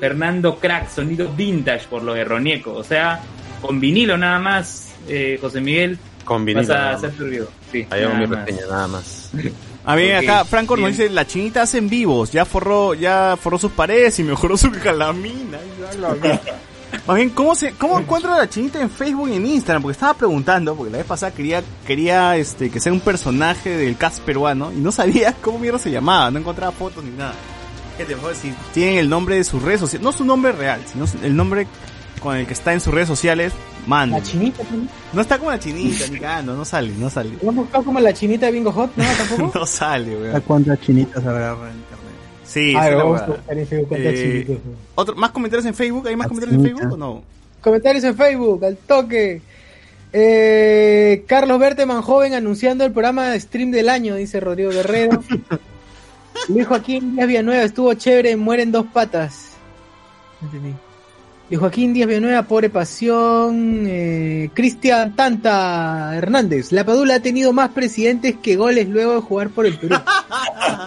Fernando 0.00 0.58
Crack, 0.58 0.88
sonido 0.88 1.30
vintage 1.36 1.88
por 1.88 2.02
los 2.02 2.16
erroniecos. 2.16 2.74
O 2.74 2.84
sea, 2.84 3.20
con 3.60 3.80
vinilo 3.80 4.16
nada 4.16 4.38
más, 4.38 4.94
eh, 5.08 5.36
José 5.38 5.60
Miguel. 5.60 5.98
Con 6.24 6.46
vinilo 6.46 6.66
Vas 6.66 6.74
a 6.74 6.90
hacer 6.92 7.10
tu 7.10 7.24
review. 7.24 7.48
Sí, 7.70 7.86
Ahí 7.90 8.00
mi 8.00 8.06
nada 8.06 8.26
más. 8.28 8.46
reseña, 8.46 8.66
nada 8.70 8.88
más. 8.88 9.30
A 9.88 9.94
ver, 9.94 10.18
Ok, 10.18 10.24
acá 10.24 10.44
Franco 10.44 10.76
nos 10.76 10.90
dice, 10.90 11.08
la 11.08 11.26
chinita 11.26 11.62
hace 11.62 11.78
en 11.78 11.88
vivos, 11.88 12.30
ya 12.30 12.44
forró, 12.44 12.92
ya 12.92 13.38
forró 13.40 13.58
sus 13.58 13.72
paredes 13.72 14.18
y 14.18 14.22
mejoró 14.22 14.58
su 14.58 14.70
calamina. 14.70 15.58
Más 17.06 17.16
bien, 17.16 17.30
¿cómo 17.30 17.54
se, 17.54 17.72
cómo 17.72 17.98
encuentro 17.98 18.34
a 18.34 18.36
la 18.36 18.50
chinita 18.50 18.82
en 18.82 18.90
Facebook 18.90 19.30
y 19.30 19.36
en 19.36 19.46
Instagram? 19.46 19.80
Porque 19.80 19.94
estaba 19.94 20.12
preguntando, 20.12 20.76
porque 20.76 20.92
la 20.92 20.98
vez 20.98 21.06
pasada 21.06 21.32
quería, 21.32 21.62
quería 21.86 22.36
este, 22.36 22.68
que 22.68 22.80
sea 22.80 22.92
un 22.92 23.00
personaje 23.00 23.70
del 23.78 23.96
cast 23.96 24.20
peruano 24.20 24.70
y 24.72 24.76
no 24.76 24.92
sabía 24.92 25.32
cómo 25.40 25.58
mierda 25.58 25.78
se 25.78 25.90
llamaba, 25.90 26.30
no 26.30 26.38
encontraba 26.38 26.70
fotos 26.70 27.02
ni 27.02 27.12
nada. 27.12 27.32
Gente, 27.96 28.14
si 28.38 28.52
tienen 28.74 28.98
el 28.98 29.08
nombre 29.08 29.36
de 29.36 29.44
sus 29.44 29.62
redes 29.62 29.80
sociales, 29.80 30.04
no 30.04 30.12
su 30.12 30.26
nombre 30.26 30.52
real, 30.52 30.82
sino 30.92 31.06
el 31.22 31.34
nombre 31.34 31.66
con 32.20 32.36
el 32.36 32.46
que 32.46 32.52
está 32.52 32.72
en 32.72 32.80
sus 32.80 32.92
redes 32.92 33.08
sociales, 33.08 33.52
manden. 33.86 34.18
La 34.20 34.24
chinita, 34.24 34.62
¿no? 34.70 34.88
No 35.12 35.20
está 35.20 35.38
como 35.38 35.50
la 35.50 35.58
chinita, 35.58 36.06
ni 36.10 36.18
cagando, 36.18 36.54
no 36.54 36.64
sale, 36.64 36.92
no 36.98 37.08
sale. 37.10 37.30
¿No 37.42 37.50
has 37.50 37.56
buscado 37.56 37.84
como 37.84 38.00
la 38.00 38.12
chinita 38.12 38.46
de 38.46 38.52
Bingo 38.52 38.72
Hot? 38.72 38.90
No, 38.96 39.04
tampoco. 39.04 39.58
No 39.60 39.66
sale, 39.66 40.14
¿A 40.14 40.18
weón. 40.18 40.40
cuántas 40.46 40.80
chinitas 40.80 41.24
habrá 41.24 41.50
en 41.52 41.76
internet? 41.76 41.98
Sí, 42.44 42.74
Ah, 42.76 42.90
la 42.90 42.96
vamos 42.96 43.20
a 43.22 43.26
buscar 43.26 43.58
en 43.58 43.66
Facebook 43.66 43.88
cuántas 43.88 44.12
Eh, 44.14 44.44
chinitas. 44.44 44.56
otro, 44.94 45.14
¿Más 45.16 45.30
comentarios 45.30 45.66
en 45.66 45.74
Facebook? 45.74 46.06
¿Hay 46.08 46.16
más 46.16 46.28
comentarios 46.28 46.56
en 46.58 46.62
chinita. 46.64 46.78
Facebook 46.88 46.94
o 47.02 47.14
no? 47.14 47.22
Comentarios 47.60 48.04
en 48.04 48.16
Facebook, 48.16 48.64
al 48.64 48.76
toque. 48.76 49.42
Eh, 50.12 51.24
Carlos 51.26 51.58
Berteman, 51.58 52.00
joven, 52.02 52.32
anunciando 52.34 52.84
el 52.84 52.92
programa 52.92 53.28
de 53.28 53.40
stream 53.40 53.70
del 53.70 53.88
año, 53.90 54.14
dice 54.14 54.40
Rodrigo 54.40 54.70
Guerrero. 54.70 55.22
Luis 56.48 56.66
Joaquín 56.66 57.14
Díaz 57.16 57.28
Villanueva, 57.28 57.62
estuvo 57.62 57.92
chévere, 57.94 58.36
mueren 58.36 58.72
dos 58.72 58.86
patas. 58.86 59.50
No 60.40 60.46
entendí. 60.48 60.74
Luis 61.50 61.60
Joaquín 61.60 61.94
Díaz 61.94 62.08
Villanueva, 62.08 62.42
pobre 62.42 62.68
pasión. 62.68 63.84
Eh, 63.88 64.50
Cristian 64.52 65.16
Tanta 65.16 66.14
Hernández, 66.14 66.72
la 66.72 66.84
Padula 66.84 67.14
ha 67.16 67.20
tenido 67.20 67.54
más 67.54 67.70
presidentes 67.70 68.34
que 68.42 68.56
goles 68.56 68.86
luego 68.88 69.14
de 69.14 69.20
jugar 69.20 69.48
por 69.50 69.66
el 69.66 69.78
Perú. 69.78 69.96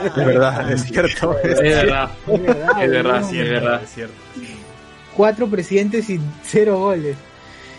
Es 0.05 0.15
verdad, 0.15 0.71
es 0.71 0.83
cierto. 0.83 1.35
Es 1.43 1.59
verdad, 1.61 2.09
Es 2.27 2.41
verdad, 2.41 2.81
es 2.83 2.89
verdad, 2.89 3.21
weón. 3.21 3.35
es 3.35 3.49
verdad. 3.49 3.81
Es 3.83 3.89
cierto. 3.91 4.13
cuatro 5.15 5.47
presidentes 5.47 6.09
y 6.09 6.19
cero 6.43 6.79
goles. 6.79 7.15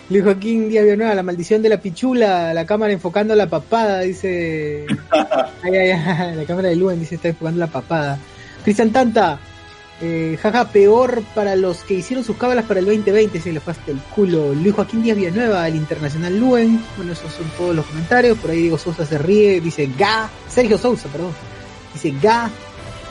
Luis 0.09 0.23
Joaquín 0.23 0.69
Díaz 0.69 0.85
Villanueva, 0.85 1.15
la 1.15 1.23
maldición 1.23 1.63
de 1.63 1.69
la 1.69 1.79
pichula, 1.81 2.53
la 2.55 2.67
cámara 2.67 2.93
enfocando 2.93 3.35
la 3.35 3.47
papada, 3.49 4.01
dice. 4.01 4.87
Ay, 5.63 5.77
ay, 5.77 5.91
ay, 5.91 6.37
la 6.37 6.45
cámara 6.45 6.69
de 6.69 6.77
Luen 6.77 6.99
dice 7.01 7.15
está 7.17 7.29
enfocando 7.29 7.59
la 7.61 7.67
papada. 7.69 8.19
Cristian 8.65 8.91
Tanta, 8.91 9.39
eh, 10.01 10.39
jaja, 10.40 10.69
peor 10.69 11.23
para 11.35 11.55
los 11.55 11.85
que 11.85 11.94
hicieron 11.94 12.24
sus 12.24 12.36
cábalas 12.36 12.64
para 12.64 12.81
el 12.81 12.86
2020, 12.86 13.40
se 13.40 13.52
le 13.52 13.60
fue 13.60 13.73
hasta 13.73 13.90
el 13.90 13.98
culo. 13.98 14.52
Luis 14.55 14.74
Joaquín 14.74 15.02
Díaz 15.02 15.16
Villanueva, 15.16 15.69
el 15.69 15.77
internacional 15.77 16.39
Luen. 16.39 16.82
Bueno, 16.97 17.12
esos 17.12 17.32
son 17.32 17.48
todos 17.56 17.77
los 17.77 17.86
comentarios. 17.86 18.39
Por 18.39 18.51
ahí 18.51 18.62
Diego 18.62 18.78
Sousa 18.78 19.06
se 19.06 19.19
ríe, 19.19 19.60
dice 19.60 19.89
Ga. 19.97 20.28
Sergio 20.48 20.78
Sousa, 20.78 21.09
perdón. 21.09 21.32
Dice 21.93 22.12
Ga. 22.20 22.51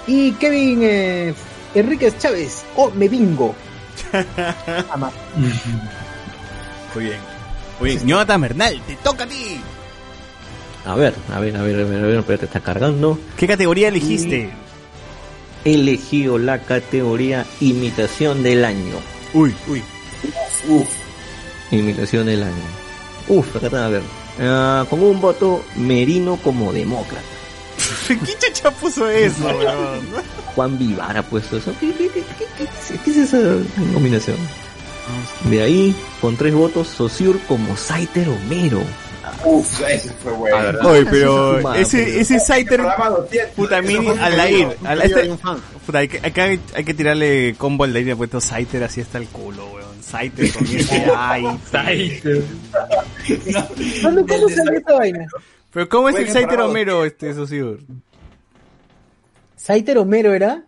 Y 0.07 0.31
Kevin 0.33 0.79
eh, 0.83 1.33
Enríquez 1.75 2.17
Chávez, 2.17 2.63
oh, 2.75 2.91
me 2.91 3.07
bingo. 3.07 3.55
Muy 6.95 7.03
bien. 7.05 7.19
Muy 7.79 7.89
bien. 7.91 8.07
Jonathan 8.07 8.41
Bernal, 8.41 8.81
te 8.85 8.95
toca 8.97 9.23
a 9.23 9.27
ti. 9.27 9.61
A 10.85 10.95
ver, 10.95 11.13
a 11.33 11.39
ver, 11.39 11.55
a 11.55 11.61
ver, 11.61 11.79
a 11.79 11.83
ver, 11.83 12.03
a 12.03 12.07
ver, 12.07 12.19
espérate, 12.19 12.45
está 12.45 12.59
cargando. 12.59 13.19
¿Qué 13.37 13.47
categoría 13.47 13.87
elegiste? 13.87 14.45
He 14.45 14.51
elegido 15.65 16.37
la 16.37 16.59
categoría 16.63 17.45
imitación 17.59 18.43
del 18.43 18.65
año. 18.65 18.95
Uy, 19.33 19.53
uy. 19.67 19.81
Imitación 21.71 22.25
del 22.25 22.43
año. 22.43 22.63
Uf, 23.27 23.55
acá 23.55 23.67
está, 23.67 23.85
a 23.85 23.89
ver. 23.89 24.01
Ah, 24.39 24.85
con 24.89 25.01
un 25.01 25.21
voto 25.21 25.63
merino 25.75 26.37
como 26.37 26.73
demócrata. 26.73 27.21
¿Qué 28.07 28.17
chacha 28.37 28.71
puso 28.71 29.09
eso, 29.09 29.45
weón? 29.45 30.01
Juan 30.55 30.77
Vivar 30.77 31.17
ha 31.17 31.23
puesto 31.23 31.57
eso. 31.57 31.73
¿Qué, 31.79 31.91
qué, 31.93 32.09
qué, 32.09 32.23
qué- 32.37 32.45
qué 32.57 32.63
es- 32.63 32.99
qué 33.03 33.11
es 33.11 33.17
esa 33.17 33.37
nominación? 33.93 34.37
De 35.49 35.61
ahí, 35.61 35.95
con 36.19 36.37
tres 36.37 36.53
votos, 36.53 36.87
Sociur 36.87 37.39
como 37.47 37.75
Saiter 37.77 38.29
Homero. 38.29 38.81
Uf, 39.43 39.81
ese 39.89 40.09
fue 40.13 40.31
bueno. 40.33 40.79
Oye, 40.89 41.05
pero 41.09 41.73
ese, 41.73 42.19
ese 42.19 42.35
200. 42.35 42.93
puta 43.55 43.81
fue 43.81 43.97
un 43.97 44.19
al 44.19 45.01
este- 45.01 45.35
puta, 45.85 45.99
hay 45.99 46.07
que, 46.07 46.19
hay, 46.23 46.31
que, 46.31 46.59
hay 46.75 46.83
que 46.83 46.93
tirarle 46.93 47.55
combo 47.57 47.83
al 47.83 47.95
aire, 47.95 48.11
ha 48.11 48.15
puesto 48.15 48.39
Saiter 48.39 48.83
así 48.83 49.01
hasta 49.01 49.17
el 49.17 49.27
culo, 49.27 49.65
weón. 49.73 50.03
Saiter 50.03 50.51
con 50.53 50.63
ese 50.75 51.05
ay. 51.15 51.45
Saiter. 51.71 52.43
¿Cuándo, 54.01 54.25
¿Cuándo 54.27 54.49
salió 54.49 54.77
esta 54.77 54.93
vaina? 54.93 55.27
Pero 55.73 55.89
¿cómo 55.89 56.09
es 56.09 56.15
el 56.15 56.27
para 56.27 56.65
Homero, 56.65 57.05
este, 57.05 57.33
Sociur? 57.33 57.79
¿Saiter 59.55 59.97
Homero 59.97 60.33
era? 60.33 60.63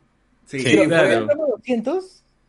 Sí, 0.45 0.60
Sí, 0.60 0.64
¿Pero 0.66 0.78
fue 0.78 0.88
claro. 0.88 1.08
el 1.10 1.26
programa 1.26 1.44
200? 1.58 2.04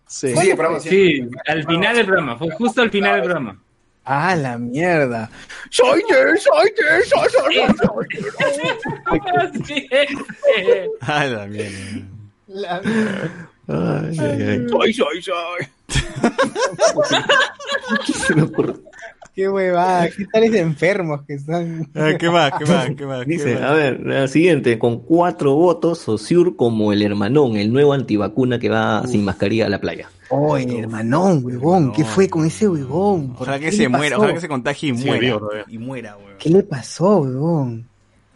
Sí. 0.06 0.28
Sí, 0.28 0.34
programa 0.34 0.74
200. 0.76 0.82
Sí, 0.82 1.28
al 1.46 1.64
final 1.66 1.96
del 1.96 2.06
programa, 2.06 2.36
fue 2.38 2.50
justo 2.52 2.82
al 2.82 2.90
final 2.90 3.12
del 3.14 3.22
programa. 3.24 3.60
Ah, 4.04 4.36
la 4.36 4.58
mierda. 4.58 5.30
Saiter, 5.70 6.38
Saiter, 6.38 7.04
Saiter, 7.06 7.74
Saiter. 7.76 9.64
Sí. 9.64 9.88
Ah, 11.00 11.24
la 11.24 11.46
mierda. 11.46 11.78
La- 12.48 12.80
Ay, 13.66 14.18
ay, 14.20 14.42
ay. 14.42 14.66
Soy, 14.68 14.92
soy, 14.92 15.22
soy. 15.22 15.66
Se 18.12 18.34
me 18.34 18.42
ocurre. 18.42 18.74
Qué 19.34 19.48
huevada, 19.48 20.08
qué 20.10 20.26
tales 20.32 20.54
enfermos 20.54 21.22
que 21.26 21.34
están. 21.34 21.88
Ah, 21.94 22.12
¿Qué 22.18 22.30
más? 22.30 22.52
¿Qué 22.58 22.66
más? 22.66 22.90
¿Qué 22.96 23.04
más? 23.06 23.24
¿Qué 23.24 23.30
Dice, 23.30 23.54
más? 23.54 23.62
a 23.64 23.72
ver, 23.72 24.00
la 24.06 24.28
siguiente, 24.28 24.78
con 24.78 25.00
cuatro 25.00 25.54
votos, 25.54 25.98
Sociur 25.98 26.54
como 26.56 26.92
el 26.92 27.02
hermanón, 27.02 27.56
el 27.56 27.72
nuevo 27.72 27.94
antivacuna 27.94 28.60
que 28.60 28.68
va 28.68 29.04
sin 29.08 29.24
mascarilla 29.24 29.66
a 29.66 29.70
la 29.70 29.80
playa. 29.80 30.08
Oh, 30.30 30.56
el 30.56 30.74
hermanón, 30.74 31.44
huevón. 31.44 31.92
¿Qué 31.92 32.04
fue 32.04 32.28
con 32.28 32.46
ese 32.46 32.68
huevón? 32.68 33.34
Ojalá 33.38 33.58
que 33.58 33.66
¿Qué 33.66 33.72
se 33.72 33.88
muera, 33.88 34.16
ojalá 34.18 34.34
que 34.34 34.40
se 34.40 34.48
contagie 34.48 34.90
y 34.90 34.96
Sí, 34.98 35.06
muera. 35.06 35.38
y 35.68 35.78
muera, 35.78 36.16
weón. 36.16 36.38
¿Qué 36.38 36.50
le 36.50 36.62
pasó, 36.62 37.18
huevón? 37.18 37.86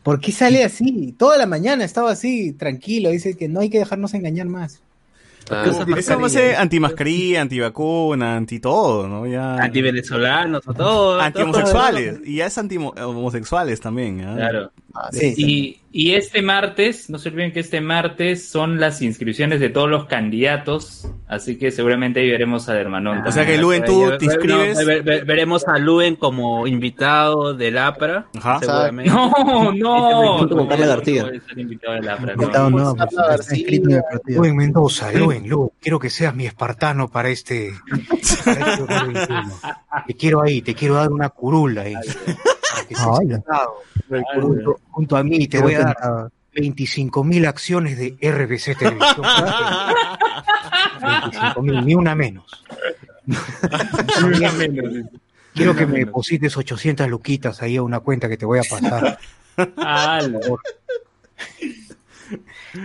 ¿Por 0.03 0.21
qué 0.21 0.33
sale 0.33 0.65
así? 0.65 1.15
Toda 1.19 1.37
la 1.39 1.47
mañana 1.47 1.85
estaba 1.85 2.13
así, 2.13 2.53
tranquilo. 2.53 3.11
Dice 3.11 3.37
que 3.37 3.49
no 3.49 3.61
hay 3.61 3.71
que 3.71 3.79
dejarnos 3.79 4.15
engañar 4.15 4.47
más. 4.47 4.81
Ah, 5.51 5.65
Eso 5.97 6.21
va 6.21 6.27
a 6.27 6.31
ser 6.31 6.57
antimascarilla, 6.57 7.41
antivacuna, 7.41 8.37
anti 8.37 8.61
todo, 8.61 9.09
¿no? 9.09 9.27
Ya. 9.27 9.57
Anti-venezolanos, 9.57 10.67
a 10.69 10.75
todo. 10.75 11.21
Anti-homosexuales. 11.21 12.21
Y 12.25 12.37
ya 12.37 12.47
es 12.47 12.59
anti-homosexuales 12.59 13.81
también, 13.81 14.21
¿ah? 14.23 14.35
Claro. 14.37 14.73
Sí. 15.13 15.35
Y, 15.39 15.81
y 15.91 16.15
este 16.15 16.43
martes, 16.43 17.09
no 17.09 17.19
se 17.19 17.31
olviden 17.31 17.53
que 17.53 17.61
este 17.61 17.81
martes 17.81 18.49
son 18.49 18.79
las 18.79 19.01
inscripciones 19.03 19.59
de 19.61 19.71
todos 19.71 19.89
los 19.89 20.05
candidatos, 20.07 21.11
así 21.27 21.57
que 21.57 21.71
seguramente 21.71 22.21
ahí 22.21 22.31
veremos 22.31 22.69
al 22.69 22.77
hermanón. 22.77 23.27
O 23.27 23.33
sea 23.33 23.47
que, 23.47 23.57
Luen, 23.59 23.85
tú 23.85 24.11
te 24.19 24.27
inscribes. 24.27 24.79
No, 24.79 24.85
ve- 24.87 25.01
ve- 25.01 25.23
veremos 25.25 25.67
a 25.67 25.79
Luen 25.79 26.17
como 26.17 26.67
invitado 26.67 27.55
del 27.55 27.79
APRA. 27.79 28.27
Ajá. 28.37 28.59
Seguramente. 28.61 29.11
No, 29.11 29.73
no. 29.75 30.39
Junto 30.39 30.57
con 30.57 30.69
Carla 30.69 30.87
García. 30.87 31.31
Luen 34.27 34.57
Mendoza, 34.57 35.11
Luen, 35.13 35.49
Luen, 35.49 35.71
quiero 35.81 35.99
que 35.99 36.11
seas 36.11 36.35
mi 36.35 36.47
espartano 36.47 37.09
para 37.09 37.31
este. 37.31 37.73
Para 38.45 38.75
este 38.75 38.83
2021. 38.87 39.55
te 40.07 40.15
quiero 40.15 40.43
ahí, 40.43 40.61
te 40.63 40.75
quiero 40.75 40.95
dar 40.95 41.11
una 41.11 41.31
curula 41.31 41.83
ahí. 41.83 41.95
El 44.11 44.25
junto, 44.41 44.81
junto 44.91 45.17
a 45.17 45.23
mí, 45.23 45.47
te 45.49 45.61
voy 45.61 45.75
a 45.75 45.81
dar 45.81 46.31
25 46.55 47.25
mil 47.25 47.47
acciones 47.47 47.99
de 47.99 48.17
RBC 48.21 48.79
Televisión. 48.79 49.27
25 51.01 51.63
mil, 51.63 51.85
ni 51.85 51.95
una 51.95 52.15
menos. 52.15 52.65
Quiero 55.55 55.75
que 55.75 55.87
me 55.87 55.99
deposites 56.01 56.57
800 56.57 57.09
luquitas 57.09 57.63
ahí 57.63 57.77
a 57.77 57.83
una 57.83 58.01
cuenta 58.01 58.29
que 58.29 58.37
te 58.37 58.47
voy 58.47 58.61
a 58.61 58.63
pasar. 58.63 59.19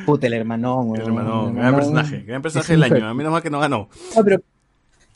Puta, 0.06 0.28
el 0.28 0.34
hermanón. 0.34 0.96
El 0.96 1.56
gran 1.56 1.76
personaje, 1.76 2.22
gran 2.24 2.42
personaje 2.42 2.74
del 2.74 2.84
año. 2.84 3.08
A 3.08 3.14
menos 3.14 3.32
mal 3.32 3.42
que 3.42 3.50
no 3.50 3.60
ganó. 3.60 3.90
Ah, 4.16 4.22
pero... 4.24 4.42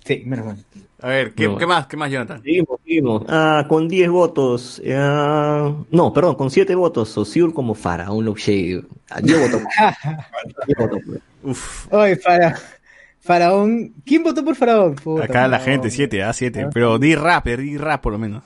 Sí, 0.08 0.24
menos 0.26 0.46
mal. 0.46 0.58
A 1.02 1.08
ver, 1.10 1.34
¿qué, 1.34 1.48
No. 1.48 1.58
qué 1.58 1.68
más? 1.68 1.86
¿Qué 1.86 1.98
más, 1.98 2.10
Jonathan? 2.10 2.42
Seguimos, 2.42 2.80
seguimos. 2.84 3.24
Ah, 3.30 3.66
con 3.68 3.88
10 3.88 4.10
votos. 4.10 4.82
ah, 4.92 5.74
no, 5.92 6.14
perdón, 6.14 6.36
con 6.36 6.50
7 6.50 6.74
votos. 6.76 7.10
Sociur 7.10 7.54
como 7.54 7.76
Faraón 7.76 8.26
Love 8.26 8.40
Shade. 8.40 8.84
Ah, 9.12 9.20
Yo 9.22 9.40
voto. 9.40 9.60
Yo 10.68 10.76
voto 10.80 10.98
por- 11.06 11.22
Uf. 11.52 11.94
Oye. 11.94 12.20
Faraón. 13.20 13.94
¿Quién 14.06 14.24
votó 14.24 14.44
por 14.44 14.56
Faraón? 14.56 14.96
Puta, 14.96 15.26
Acá 15.26 15.48
la 15.48 15.60
gente, 15.60 15.92
7, 15.92 16.24
a 16.24 16.34
7. 16.34 16.68
Pero 16.74 16.98
di 16.98 17.14
rap, 17.16 17.46
di 17.46 17.78
rap 17.78 18.02
por 18.02 18.14
lo 18.14 18.20
menos. 18.20 18.44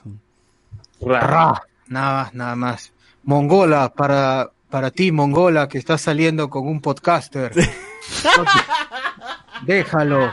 Ra, 1.00 1.62
nada 1.88 2.24
más, 2.24 2.34
nada 2.34 2.56
más. 2.56 2.92
Mongola, 3.24 3.92
para, 3.94 4.50
para 4.68 4.90
ti, 4.90 5.12
Mongola, 5.12 5.68
que 5.68 5.78
estás 5.78 6.00
saliendo 6.02 6.50
con 6.50 6.66
un 6.66 6.80
podcaster. 6.80 7.52
Déjalo. 9.66 10.32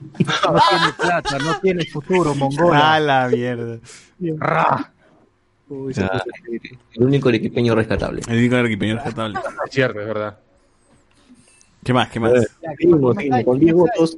No 0.00 0.18
tiene 0.68 0.92
plata, 0.98 1.38
no 1.38 1.60
tiene 1.60 1.84
futuro, 1.86 2.34
Mongola. 2.34 2.94
A 2.94 3.00
la 3.00 3.28
mierda. 3.28 3.78
Ra. 4.38 4.92
Ah, 5.98 6.22
el 6.94 7.04
único 7.04 7.30
equipeño 7.30 7.74
rescatable. 7.74 8.22
El 8.28 8.38
único 8.38 8.56
equipeño 8.56 8.96
rescatable. 8.96 9.38
Es 9.66 9.70
cierto, 9.72 10.00
es 10.00 10.06
verdad. 10.06 10.38
¿Qué 11.84 11.92
más? 11.92 12.08
¿Qué 12.10 12.18
más? 12.20 12.32
Seguimos, 12.76 13.14
seguimos, 13.16 13.44
con 13.44 13.58
10 13.58 13.74
votos. 13.74 14.16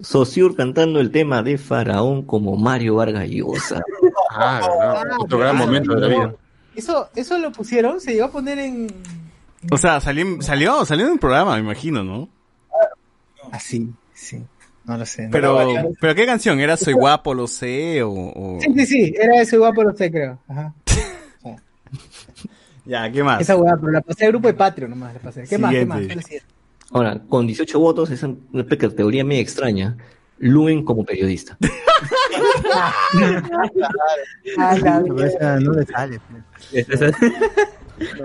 Sociur 0.00 0.54
cantando 0.54 1.00
el 1.00 1.10
tema 1.10 1.42
de 1.42 1.58
Faraón 1.58 2.22
como 2.22 2.56
Mario 2.56 2.96
Vargas 2.96 3.28
Llosa. 3.28 3.82
Ah, 4.30 5.02
no, 5.08 5.24
otro 5.24 5.38
gran 5.38 5.56
momento 5.56 5.94
de 5.94 6.00
la 6.00 6.06
vida. 6.08 6.34
Eso, 6.74 7.08
eso 7.16 7.38
lo 7.38 7.50
pusieron, 7.50 8.00
se 8.00 8.12
llegó 8.12 8.26
a 8.26 8.30
poner 8.30 8.58
en... 8.60 8.86
O 9.72 9.76
sea, 9.78 10.00
salió, 10.00 10.22
en- 10.24 10.42
salió, 10.42 10.84
salió 10.84 11.06
en 11.06 11.12
un 11.12 11.18
programa, 11.18 11.54
me 11.54 11.60
imagino, 11.60 12.04
¿no? 12.04 12.28
Así, 13.50 13.88
sí. 14.14 14.40
No 14.88 14.96
lo 14.96 15.06
sé. 15.06 15.24
no 15.26 15.30
Pero, 15.30 15.70
sé. 15.70 15.88
pero 16.00 16.14
¿qué 16.14 16.26
canción? 16.26 16.58
¿Era 16.60 16.76
Soy 16.76 16.94
guapo, 16.94 17.34
lo 17.34 17.46
sé? 17.46 18.02
O, 18.02 18.10
o- 18.10 18.58
Sí, 18.60 18.72
sí, 18.74 18.86
sí, 18.86 19.14
era 19.20 19.40
ese 19.42 19.58
guapo, 19.58 19.84
lo 19.84 19.94
sé, 19.94 20.10
creo. 20.10 20.40
Ajá. 20.48 20.74
Ya, 22.84 23.10
¿qué 23.12 23.22
más? 23.22 23.42
Esa 23.42 23.54
hueá, 23.54 23.76
pero 23.78 23.92
la 23.92 24.00
pasé 24.00 24.24
al 24.24 24.30
grupo 24.32 24.48
de 24.48 24.54
Patreon 24.54 24.88
nomás, 24.90 25.12
la 25.12 25.20
pasé. 25.20 25.44
¿Qué 25.46 25.58
más? 25.58 25.72
¿Qué 25.72 25.84
más? 25.84 26.00
Ahora, 26.90 27.20
con 27.28 27.46
18 27.46 27.78
votos, 27.78 28.08
esa 28.10 28.30
una 28.50 28.64
categoría 28.66 29.24
medio 29.26 29.42
extraña. 29.42 29.94
Luen 30.38 30.82
como 30.84 31.04
periodista. 31.04 31.58
Ah, 34.56 34.76
la 34.82 35.02
Pero 35.02 35.24
esa 35.24 35.60
no 35.60 35.72
le 35.72 35.84
sale. 35.84 36.20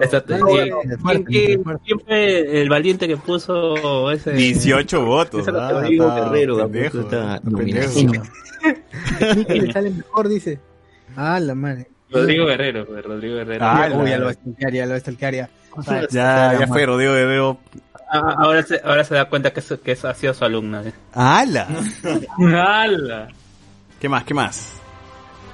Exacto. 0.01 0.37
No, 0.37 0.45
¿Quién- 0.47 0.69
no, 0.69 0.79
quién- 0.81 0.99
fuerte, 0.99 1.23
quién- 1.25 1.63
fuerte. 1.63 1.83
quién 1.85 1.99
fue 1.99 2.61
el 2.61 2.69
valiente 2.69 3.07
que 3.07 3.17
puso 3.17 4.11
ese? 4.11 4.31
18 4.33 5.05
votos. 5.05 5.47
Ah, 5.47 5.71
Rodrigo 5.71 6.07
está 6.07 6.23
Guerrero, 6.25 6.57
pendejo, 6.57 6.99
está 7.01 7.35
está 7.35 7.49
nominado. 7.49 7.93
pendejo. 7.93 8.23
Nicky 9.35 9.59
le 9.59 9.73
sale 9.73 9.89
mejor, 9.89 10.29
dice. 10.29 10.59
Ah, 11.15 11.39
la 11.39 11.55
madre. 11.55 11.87
Rodrigo 12.11 12.45
Guerrero, 12.45 12.85
pues, 12.85 13.03
Rodrigo 13.03 13.35
Guerrero. 13.37 13.65
Ah, 13.65 13.89
Uy, 13.93 14.09
ya 14.09 14.17
lo 14.19 14.31
stalkear, 14.31 14.73
ya 14.73 14.85
lo 14.85 14.99
stalkear, 14.99 15.33
ya. 15.33 15.49
Ya, 16.11 16.59
ya 16.59 16.67
fue 16.67 16.85
Rodrigo 16.85 17.13
Guerrero. 17.13 17.57
Ah, 18.11 18.35
ahora, 18.37 18.61
se, 18.61 18.79
ahora 18.83 19.03
se 19.03 19.15
da 19.15 19.25
cuenta 19.25 19.51
que, 19.51 19.59
eso, 19.59 19.81
que 19.81 19.93
eso 19.93 20.07
ha 20.07 20.13
sido 20.13 20.33
su 20.35 20.45
alumna. 20.45 20.83
¿eh? 20.85 20.93
¡Hala! 21.13 21.67
¡Hala! 22.39 23.27
¿Qué 23.99 24.07
más? 24.07 24.23
¿Qué 24.23 24.33
más? 24.35 24.73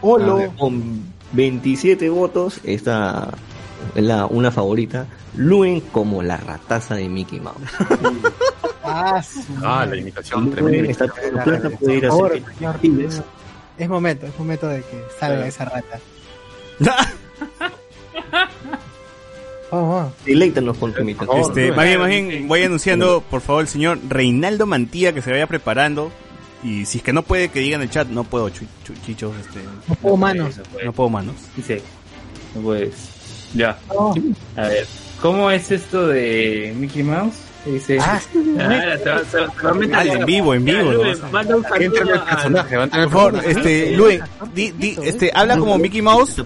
Olo. 0.02 0.54
Con 0.58 1.04
27 1.32 2.10
votos, 2.10 2.60
esta 2.64 3.30
es 3.32 3.49
la, 3.96 4.26
una 4.26 4.52
favorita. 4.52 5.06
Luen 5.36 5.82
como 5.82 6.22
la 6.24 6.38
rataza 6.38 6.96
de 6.96 7.08
Mickey 7.08 7.40
Mouse. 7.40 7.58
Ah, 8.84 9.22
Ah, 9.64 9.86
la 9.86 9.96
imitación 9.98 10.52
tremenda. 10.52 10.90
está 10.90 11.06
plata, 11.08 11.70
puede 11.70 11.98
ir 11.98 12.06
a 12.06 12.10
hacer 12.10 12.44
actividades. 12.66 13.22
Es 13.78 13.88
momento, 13.88 14.26
es 14.26 14.38
momento 14.38 14.68
de 14.68 14.82
que 14.82 15.04
salga 15.20 15.48
esa 15.48 15.66
rata. 15.66 16.00
Deleítanos 20.26 20.78
con 20.78 20.94
tu 20.94 21.02
imitación. 21.02 21.40
Este, 21.40 21.72
más 21.72 21.86
bien, 21.86 22.00
más 22.00 22.10
bien, 22.10 22.48
voy 22.48 22.64
anunciando, 22.64 23.22
por 23.22 23.42
favor, 23.42 23.62
el 23.62 23.68
señor 23.68 24.00
Reinaldo 24.08 24.66
Mantilla 24.66 25.14
que 25.14 25.22
se 25.22 25.32
vaya 25.32 25.48
preparando. 25.48 26.12
Y 26.64 26.86
si 26.86 26.98
es 26.98 27.04
que 27.04 27.14
no 27.14 27.24
puede, 27.24 27.50
que 27.50 27.60
diga 27.60 27.76
en 27.78 27.84
el 27.84 27.90
chat, 27.90 28.08
no 28.10 28.24
puedo, 28.24 28.50
chichos, 28.50 29.34
este, 29.40 29.60
No 29.88 29.96
puedo 29.96 30.18
manos. 30.18 30.60
No 30.84 30.92
puedo 30.92 31.10
manos. 31.10 31.36
Dice, 31.56 31.82
pues, 32.62 32.92
ya. 33.54 33.78
No. 33.90 34.14
A 34.56 34.62
ver, 34.68 34.88
¿cómo 35.22 35.50
es 35.52 35.72
esto 35.72 36.08
de 36.08 36.74
Mickey 36.78 37.04
Mouse? 37.04 37.36
Dice, 37.66 38.00
Ah, 38.00 38.20
ah, 38.58 38.64
a 38.64 40.00
Ah, 40.00 40.06
en 40.06 40.26
vivo, 40.26 40.54
en 40.54 40.64
vivo, 40.64 40.92
Luen, 40.92 41.20
¿no? 41.20 41.30
manda 41.30 41.56
un 41.58 41.66
Entra 41.66 41.78
en 41.78 41.92
saludo 41.92 42.14
el 42.14 42.20
a- 42.20 42.26
personaje, 42.26 42.76
a 42.76 42.88
Por 42.90 43.10
favor, 43.12 43.42
este, 43.46 43.92
Luen, 43.98 44.22
di, 44.54 44.72
di, 44.72 44.96
este, 45.04 45.30
habla 45.36 45.58
como 45.58 45.78
Mickey 45.78 46.02
Mouse. 46.02 46.40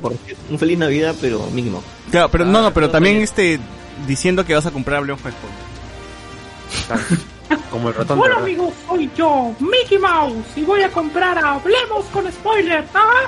Un 0.50 0.58
feliz 0.60 0.78
Navidad, 0.80 1.14
pero 1.22 1.46
Mickey 1.54 1.70
Mouse. 1.72 1.86
Claro, 2.10 2.30
pero 2.30 2.46
no, 2.46 2.62
no, 2.64 2.74
pero 2.74 2.88
no, 2.88 2.92
también 2.92 3.18
este, 3.18 3.60
diciendo 4.08 4.44
que 4.44 4.56
vas 4.56 4.66
a 4.66 4.72
comprar 4.72 5.06
con 5.06 5.18
Spoiler. 5.18 5.64
Como 7.70 7.90
el 7.90 7.96
ratón 7.96 8.20
Hola 8.20 8.36
amigos, 8.38 8.74
soy 8.88 9.10
yo, 9.16 9.54
Mickey 9.60 10.00
Mouse, 10.00 10.46
y 10.56 10.64
voy 10.64 10.82
a 10.82 10.90
comprar 10.90 11.38
a 11.38 11.54
Hablemos 11.54 12.06
con 12.12 12.30
Spoiler, 12.32 12.84
¿ah? 12.96 13.28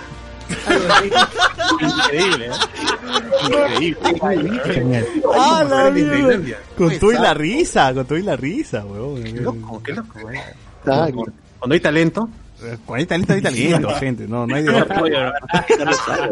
Increíble, 1.81 2.47
¿eh? 2.47 3.95
Increíble. 4.11 4.61
Genial. 4.65 5.05
¡Ah, 5.33 5.65
la 5.67 5.87
en 5.87 5.93
mierda! 5.93 6.57
Con 6.77 6.99
todo 6.99 7.11
y 7.11 7.15
la 7.15 7.33
risa, 7.33 7.93
con 7.93 8.05
todo 8.05 8.17
y 8.17 8.23
la 8.23 8.35
risa, 8.35 8.85
weón. 8.85 9.23
Qué 9.23 9.41
loco, 9.41 9.81
qué 9.83 9.93
loco, 9.93 10.19
güey. 10.21 10.37
Ah, 10.85 11.07
Cuando 11.59 11.73
hay 11.73 11.79
talento, 11.79 12.29
Con 12.85 12.97
ahí 12.97 13.05
talento, 13.05 13.33
hay 13.33 13.41
talento, 13.41 13.89
gente. 13.95 14.27
No, 14.27 14.45
no 14.45 14.55
hay 14.55 14.63
de 14.63 14.69
otra. 14.81 15.01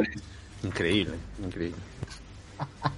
increíble, 0.63 1.15
increíble. 1.43 1.77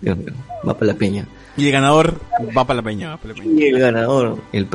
Dios 0.02 0.18
mío, 0.18 0.34
va 0.68 0.74
para 0.74 0.94
la 0.94 0.98
peña. 0.98 1.26
Y 1.58 1.68
el 1.68 1.72
ganador 1.72 2.20
va 2.56 2.66
para 2.66 2.78
la 2.78 2.84
peña, 2.84 3.10
va 3.12 3.18
para 3.18 3.34
la 3.34 3.42
peña. 3.42 3.62
Y 3.62 3.64
el 3.68 3.80
ganador, 3.80 4.42
el, 4.52 4.68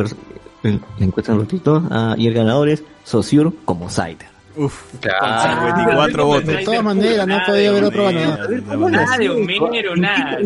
la 0.62 1.04
encuesta 1.04 1.32
un 1.32 1.40
ratito, 1.40 1.82
ah, 1.90 2.14
y 2.16 2.26
el 2.26 2.34
ganador 2.34 2.68
es 2.68 2.82
Sociur 3.04 3.54
como 3.64 3.90
Saiter. 3.90 4.29
Uf, 4.64 4.82
Claro. 5.00 5.66
54 5.70 6.26
votos. 6.26 6.46
De 6.46 6.64
todas 6.64 6.82
maneras, 6.84 7.26
no 7.26 7.38
podía 7.46 7.70
haber 7.70 7.84
otro 7.84 8.04
ganador. 8.04 8.62
Nada 8.90 9.16
de 9.18 9.28
Homero, 9.30 9.96
nada. 9.96 10.38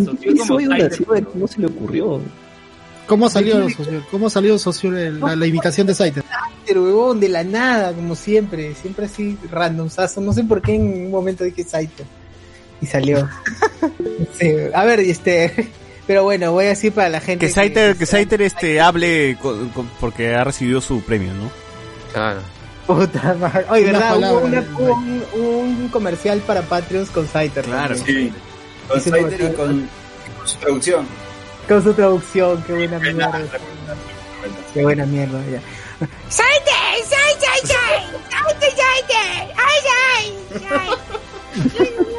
¿Cómo 1.32 1.46
se 1.48 1.60
le 1.60 1.66
ocurrió? 1.66 2.20
¿Cómo 3.06 3.28
salió, 3.28 3.68
socio? 3.68 4.02
¿Cómo 4.10 4.30
salió, 4.30 4.58
socio, 4.58 4.90
la, 4.90 5.36
la 5.36 5.46
imitación 5.46 5.86
de 5.86 5.94
Saiter? 5.94 6.24
Pero 6.66 6.84
huevón, 6.84 7.20
de 7.20 7.28
la 7.28 7.44
nada, 7.44 7.92
como 7.92 8.14
siempre, 8.14 8.74
siempre 8.74 9.04
así 9.06 9.36
random, 9.50 9.90
sazo. 9.90 10.22
No 10.22 10.32
sé 10.32 10.42
por 10.44 10.62
qué 10.62 10.74
en 10.76 10.82
un 11.06 11.10
momento 11.10 11.44
dije 11.44 11.64
Saito. 11.64 12.02
Y 12.80 12.86
salió. 12.86 13.28
Sí, 14.38 14.50
A 14.72 14.84
ver, 14.84 15.00
este. 15.00 15.70
Pero 16.06 16.22
bueno, 16.24 16.52
voy 16.52 16.66
a 16.66 16.68
decir 16.68 16.92
para 16.92 17.08
la 17.08 17.20
gente. 17.20 17.46
Que 17.46 17.52
Saiter, 17.52 17.96
que 17.96 18.06
Saiter 18.06 18.42
este, 18.42 18.80
hable 18.80 19.36
con- 19.40 19.68
con- 19.70 19.88
porque 20.00 20.34
ha 20.34 20.44
recibido 20.44 20.80
su 20.80 21.00
premio, 21.02 21.32
¿no? 21.34 21.50
Claro. 22.12 22.40
Puta 22.86 23.34
madre. 23.40 23.64
Oye. 23.70 23.90
Hubo, 23.92 24.40
una- 24.40 24.60
un, 24.78 25.24
un 25.34 25.88
comercial 25.88 26.40
para 26.40 26.62
Patreons 26.62 27.10
con 27.10 27.26
Saiter. 27.26 27.64
Claro. 27.64 27.94
Sí. 27.96 28.32
Con 28.88 28.98
Spider 28.98 29.40
y 29.40 29.54
con, 29.54 29.88
con 30.38 30.48
su 30.48 30.56
traducción. 30.58 31.06
Con 31.68 31.82
su 31.82 31.94
traducción, 31.94 32.62
qué 32.66 32.72
buena 32.74 32.98
mierda. 32.98 33.40
Qué 34.74 34.82
buena 34.82 35.06
mierda, 35.06 35.38
ya. 35.50 35.60
¡Saite! 36.28 36.70
¡Saite! 37.08 37.46
¡Saite! 37.46 37.74
¡Saite! 38.30 38.66
¡Saite! 38.76 39.54
¡Ay, 39.56 39.80
ay! 40.12 40.24
Ay, 40.70 41.88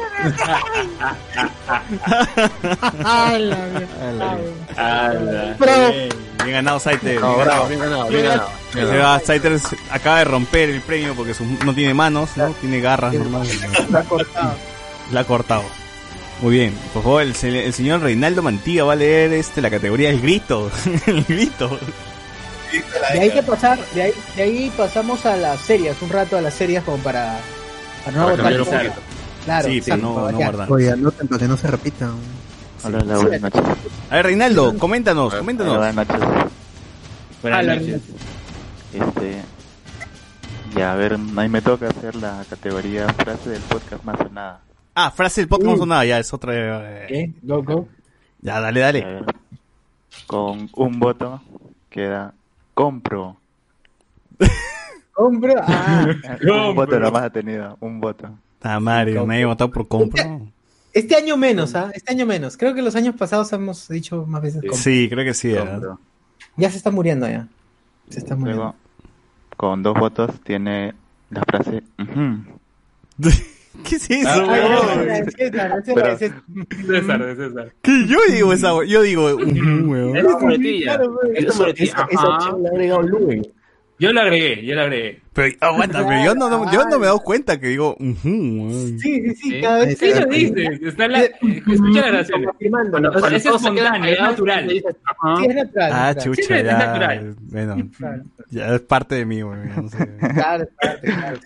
Bien, 6.44 6.52
ganado 6.52 6.78
Saiter. 6.80 7.20
No, 7.20 7.34
bien 7.34 7.44
bravo, 7.46 7.64
ganado. 7.64 7.68
bien 7.68 7.80
ganado, 7.80 8.08
bien 8.08 8.22
ganado. 8.24 8.48
bien 8.74 8.86
ganado. 8.88 9.20
Saiter 9.24 9.58
acaba 9.90 10.18
de 10.18 10.24
romper 10.24 10.70
el 10.70 10.80
premio 10.80 11.14
porque 11.14 11.34
su- 11.34 11.44
no 11.64 11.74
tiene 11.74 11.94
manos, 11.94 12.30
¿no? 12.36 12.50
Tiene 12.60 12.80
garras 12.80 13.14
nomás. 13.14 13.48
la 13.90 14.00
ha 14.00 14.04
cortado. 14.04 14.54
La 15.12 15.20
ha 15.20 15.24
cortado. 15.24 15.62
Muy 16.42 16.54
bien, 16.54 16.74
por 16.92 17.02
favor, 17.02 17.22
el, 17.22 17.34
el 17.44 17.72
señor 17.72 18.02
Reinaldo 18.02 18.42
Mantilla 18.42 18.84
va 18.84 18.92
a 18.92 18.96
leer 18.96 19.32
este 19.32 19.62
la 19.62 19.70
categoría 19.70 20.10
El 20.10 20.20
Grito. 20.20 20.70
el 21.06 21.24
Grito. 21.24 21.78
De 23.12 23.20
ahí 23.20 23.30
que 23.30 23.42
pasar, 23.42 23.78
de 23.94 24.02
ahí, 24.02 24.12
de 24.36 24.42
ahí 24.42 24.72
pasamos 24.76 25.24
a 25.24 25.36
las 25.36 25.60
series, 25.60 25.96
un 26.02 26.10
rato 26.10 26.36
a 26.36 26.42
las 26.42 26.52
series 26.52 26.82
como 26.82 26.98
para, 26.98 27.38
para 28.04 28.16
no 28.16 28.36
Para 28.36 28.48
agotar 28.48 28.92
Claro, 29.46 29.68
Sí, 29.68 29.80
para 29.80 29.96
no, 29.96 30.30
no 30.30 30.36
guardar. 30.38 30.70
Oye, 30.72 30.90
anoten 30.90 31.28
para 31.28 31.38
que 31.38 31.48
no 31.48 31.56
se 31.56 31.68
repitan. 31.68 32.14
Hola, 32.84 32.98
hola, 33.02 33.16
buenas 33.18 33.40
noches. 33.42 33.62
A 34.10 34.16
ver, 34.16 34.26
Reinaldo, 34.26 34.76
coméntanos, 34.78 35.34
coméntanos. 35.34 35.72
Hola, 35.78 35.92
buenas 35.92 36.08
noches. 36.20 36.52
Buenas 37.42 37.66
noches. 37.66 38.02
Este, 38.92 39.42
ya, 40.76 40.92
a 40.92 40.96
ver, 40.96 41.14
a 41.14 41.18
mí 41.18 41.48
me 41.48 41.62
toca 41.62 41.88
hacer 41.88 42.16
la 42.16 42.44
categoría 42.50 43.06
frase 43.14 43.50
del 43.50 43.62
podcast 43.62 44.04
más 44.04 44.18
sonada. 44.18 44.60
Ah, 44.94 45.10
frase 45.10 45.40
del 45.42 45.48
podcast 45.48 45.70
no 45.70 45.76
sonaba, 45.78 46.04
ya 46.04 46.18
es 46.18 46.32
otra. 46.34 46.52
eh, 46.54 47.06
¿Qué? 47.08 47.32
Go, 47.42 47.62
go. 47.62 47.88
Ya, 48.42 48.60
dale, 48.60 48.80
dale. 48.80 49.02
A 49.02 49.06
ver, 49.06 49.24
con 50.26 50.68
un 50.74 50.98
voto 51.00 51.40
queda 51.88 52.34
compro. 52.74 53.36
Compro. 55.12 55.54
Ah, 55.66 56.04
un 56.68 56.74
voto 56.74 57.00
nomás 57.00 57.22
ha 57.22 57.30
tenido, 57.30 57.78
un 57.80 58.00
voto. 58.00 58.28
Ah, 58.68 58.80
Mario, 58.80 59.26
nadie 59.26 59.44
votado 59.44 59.70
por 59.70 59.86
compro. 59.86 60.22
Este 60.92 61.14
año 61.14 61.36
menos, 61.36 61.74
¿ah? 61.74 61.90
Este 61.94 62.12
año 62.12 62.26
menos. 62.26 62.56
Creo 62.56 62.74
que 62.74 62.82
los 62.82 62.96
años 62.96 63.14
pasados 63.16 63.52
hemos 63.52 63.86
dicho 63.88 64.24
más 64.26 64.42
veces 64.42 64.60
compro. 64.62 64.76
Sí, 64.76 65.08
creo 65.10 65.24
que 65.24 65.34
sí. 65.34 65.52
¿eh? 65.52 65.64
Ya 66.56 66.70
se 66.70 66.78
está 66.78 66.90
muriendo 66.90 67.28
ya. 67.28 67.46
Se 68.08 68.18
está 68.18 68.34
muriendo. 68.34 68.62
Luego, 68.62 68.76
con 69.56 69.82
dos 69.82 69.94
votos 69.94 70.30
tiene 70.42 70.94
la 71.30 71.42
frase 71.42 71.82
"Ujú". 71.98 73.30
¿Qué 73.84 73.96
es 73.96 74.10
eso, 74.10 74.28
Ah, 74.28 74.46
weón? 74.48 75.30
César, 75.36 75.82
César, 75.84 76.18
César. 76.18 76.42
César, 76.86 77.26
de 77.26 77.36
César. 77.36 77.72
¿Qué? 77.82 78.06
Yo 78.08 78.18
digo 78.32 78.52
esa, 78.54 78.72
yo 78.84 79.02
digo, 79.02 79.34
ujú, 79.34 79.90
weón. 79.92 80.16
Es 80.16 80.24
muletilla. 80.40 80.98
Es 81.34 81.56
muletilla. 81.58 81.94
Ajá. 82.14 82.56
le 82.58 82.68
ha 82.68 82.70
agregado 82.70 83.02
Luen. 83.02 83.46
Yo 83.98 84.12
lo 84.12 84.20
agregué, 84.20 84.62
yo 84.66 84.74
lo 84.74 84.82
agregué. 84.82 85.22
Pero 85.32 85.56
aguanta, 85.60 86.06
pero 86.06 86.22
yo 86.24 86.34
no, 86.34 86.50
no- 86.50 86.70
yo 86.70 86.84
no 86.84 86.98
me 86.98 87.04
he 87.04 87.06
dado 87.06 87.20
cuenta 87.20 87.58
que 87.58 87.68
digo. 87.68 87.96
Sí, 87.98 88.98
sí, 88.98 88.98
sí, 89.00 89.34
Sí. 89.36 89.60
cada 89.62 89.78
vez 89.86 89.98
Sí 89.98 90.12
lo 90.14 90.26
dices. 90.26 90.82
Está 90.82 91.08
la, 91.08 91.20
escucha 91.22 92.00
la 92.02 92.06
grabación. 92.08 92.44
Confirmando. 92.44 93.10
O 93.10 93.18
sea, 93.20 93.36
es 93.36 93.46
espontáneo, 93.46 94.12
es 94.12 94.20
natural. 94.20 94.68
Sí, 94.68 94.76
es 95.48 95.54
natural. 95.54 95.90
Ah, 95.94 96.14
chucha, 96.14 96.42
Sí, 96.42 96.52
es 96.52 96.64
ya. 96.64 96.78
natural. 96.78 97.36
Bueno, 97.40 97.76
ya 98.50 98.74
es 98.74 98.80
parte 98.82 99.14
de 99.14 99.24
mí, 99.24 99.42
weón. 99.42 99.66
ya 99.68 99.76
no 99.80 99.88
sé. 99.88 100.16
Claro, 100.34 100.68
claro, 100.78 100.98
claro. 101.02 101.38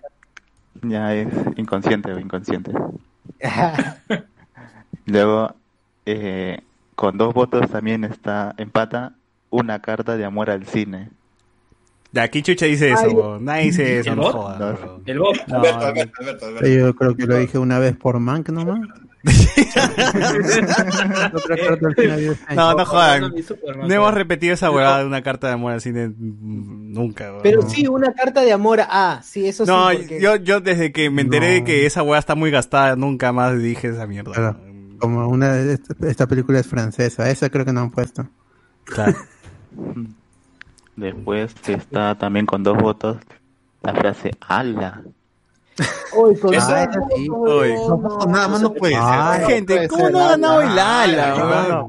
Ya 0.83 1.15
es 1.15 1.29
inconsciente 1.57 2.13
o 2.13 2.19
inconsciente. 2.19 2.73
Luego, 5.07 5.55
eh, 6.07 6.61
con 6.95 7.17
dos 7.19 7.35
votos 7.35 7.69
también 7.71 8.05
está 8.05 8.55
empata 8.59 9.13
una 9.51 9.81
carta 9.81 10.17
de 10.17 10.25
amor 10.25 10.51
al 10.51 10.67
cine. 10.67 11.11
Ya, 12.13 12.23
aquí 12.25 12.43
Chucha 12.43 12.67
dice 12.67 12.91
eso, 12.93 13.09
weón. 13.11 13.45
Nadie 13.45 13.65
dice 13.67 14.01
eso, 14.01 14.11
¿El 14.11 14.17
no 14.17 14.23
bot? 14.23 14.33
jodas, 14.33 14.59
No. 14.59 15.01
El 15.07 15.19
bot. 15.19 15.37
No, 15.47 15.57
Alberto, 15.57 15.87
Alberto, 15.87 16.13
Alberto, 16.21 16.47
Alberto. 16.47 16.69
Yo 16.69 16.95
creo 16.97 17.17
que 17.17 17.27
lo 17.27 17.37
dije 17.39 17.59
una 17.59 17.79
vez 17.79 17.97
por 17.97 18.19
Mank 18.19 18.49
nomás. 18.51 18.81
De 19.23 19.33
este 19.33 20.63
no, 22.55 22.75
no 22.75 22.87
jodan. 22.87 23.33
No 23.87 23.95
hemos 23.95 24.15
repetido 24.15 24.55
esa 24.55 24.71
huevada 24.71 25.01
de 25.01 25.07
una 25.07 25.23
carta 25.23 25.49
de 25.49 25.55
amor 25.55 25.73
al 25.73 25.81
cine 25.81 26.11
nunca. 26.19 27.33
Pero 27.43 27.69
sí, 27.69 27.87
una 27.87 28.13
carta 28.15 28.41
de 28.43 28.53
amor. 28.53 28.81
Ah, 28.83 29.21
sí, 29.23 29.47
eso 29.47 29.65
sí. 29.67 29.71
No, 29.71 29.89
porque- 29.93 30.21
yo, 30.21 30.37
yo 30.37 30.61
desde 30.61 30.93
que 30.93 31.11
me 31.11 31.23
enteré 31.23 31.49
de 31.49 31.65
que 31.65 31.87
esa 31.87 32.03
hueá 32.03 32.19
está 32.19 32.35
muy 32.35 32.51
gastada, 32.51 32.97
nunca 32.97 33.33
más 33.33 33.59
dije 33.59 33.89
esa 33.89 34.07
mierda. 34.07 34.33
Claro. 34.33 34.61
Como 34.99 35.29
una 35.29 35.53
de 35.53 35.75
esta, 35.75 35.95
esta 36.09 36.27
película 36.27 36.59
es 36.59 36.67
francesa, 36.67 37.31
esa 37.31 37.49
creo 37.51 37.65
que 37.65 37.73
no 37.73 37.81
han 37.81 37.91
puesto. 37.91 38.27
Claro. 38.85 39.17
Después 41.01 41.55
está 41.67 42.15
también 42.15 42.47
con 42.47 42.63
dos 42.63 42.77
votos 42.79 43.17
la 43.83 43.95
frase 43.95 44.31
ala. 44.47 45.03
Esa- 46.53 46.83
Ah, 46.83 46.89
sí. 47.17 47.31
Uy. 47.31 47.73
No, 47.89 48.19
nada 48.29 48.49
más 48.49 48.61
no 48.61 48.73
puede 48.75 48.95
Ah, 48.97 49.37
ser. 49.39 49.47
gente, 49.47 49.75
puede 49.77 49.89
¿cómo 49.89 50.03
ser, 50.05 50.13
no 50.13 50.21
ha 50.21 50.29
ganado 50.31 50.61
el 50.61 50.79
ala. 50.79 51.87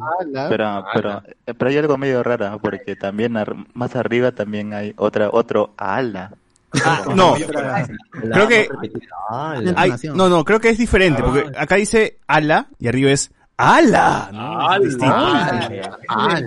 Pero, 0.47 0.85
pero, 0.93 1.21
pero 1.57 1.69
hay 1.69 1.77
algo 1.77 1.97
medio 1.97 2.23
raro, 2.23 2.49
¿no? 2.51 2.59
porque 2.59 2.95
también 2.95 3.35
ar- 3.35 3.55
más 3.73 3.95
arriba 3.97 4.31
también 4.31 4.73
hay 4.73 4.93
otra, 4.97 5.29
otro 5.31 5.73
ala. 5.77 6.31
Ah, 6.85 7.01
no, 7.13 7.33
Creo 8.31 8.47
que-. 8.47 8.69
Ah, 9.29 9.55
Hay- 9.75 9.91
no, 10.13 10.29
no, 10.29 10.45
creo 10.45 10.61
que 10.61 10.69
es 10.69 10.77
diferente, 10.77 11.21
porque 11.21 11.51
acá 11.57 11.75
dice 11.75 12.17
ala 12.27 12.67
y 12.79 12.87
arriba 12.87 13.11
es 13.11 13.31
ala, 13.61 14.29
¿no? 14.33 14.73
Es 14.85 14.95
Ala. 15.01 15.69
Ah, 16.09 16.39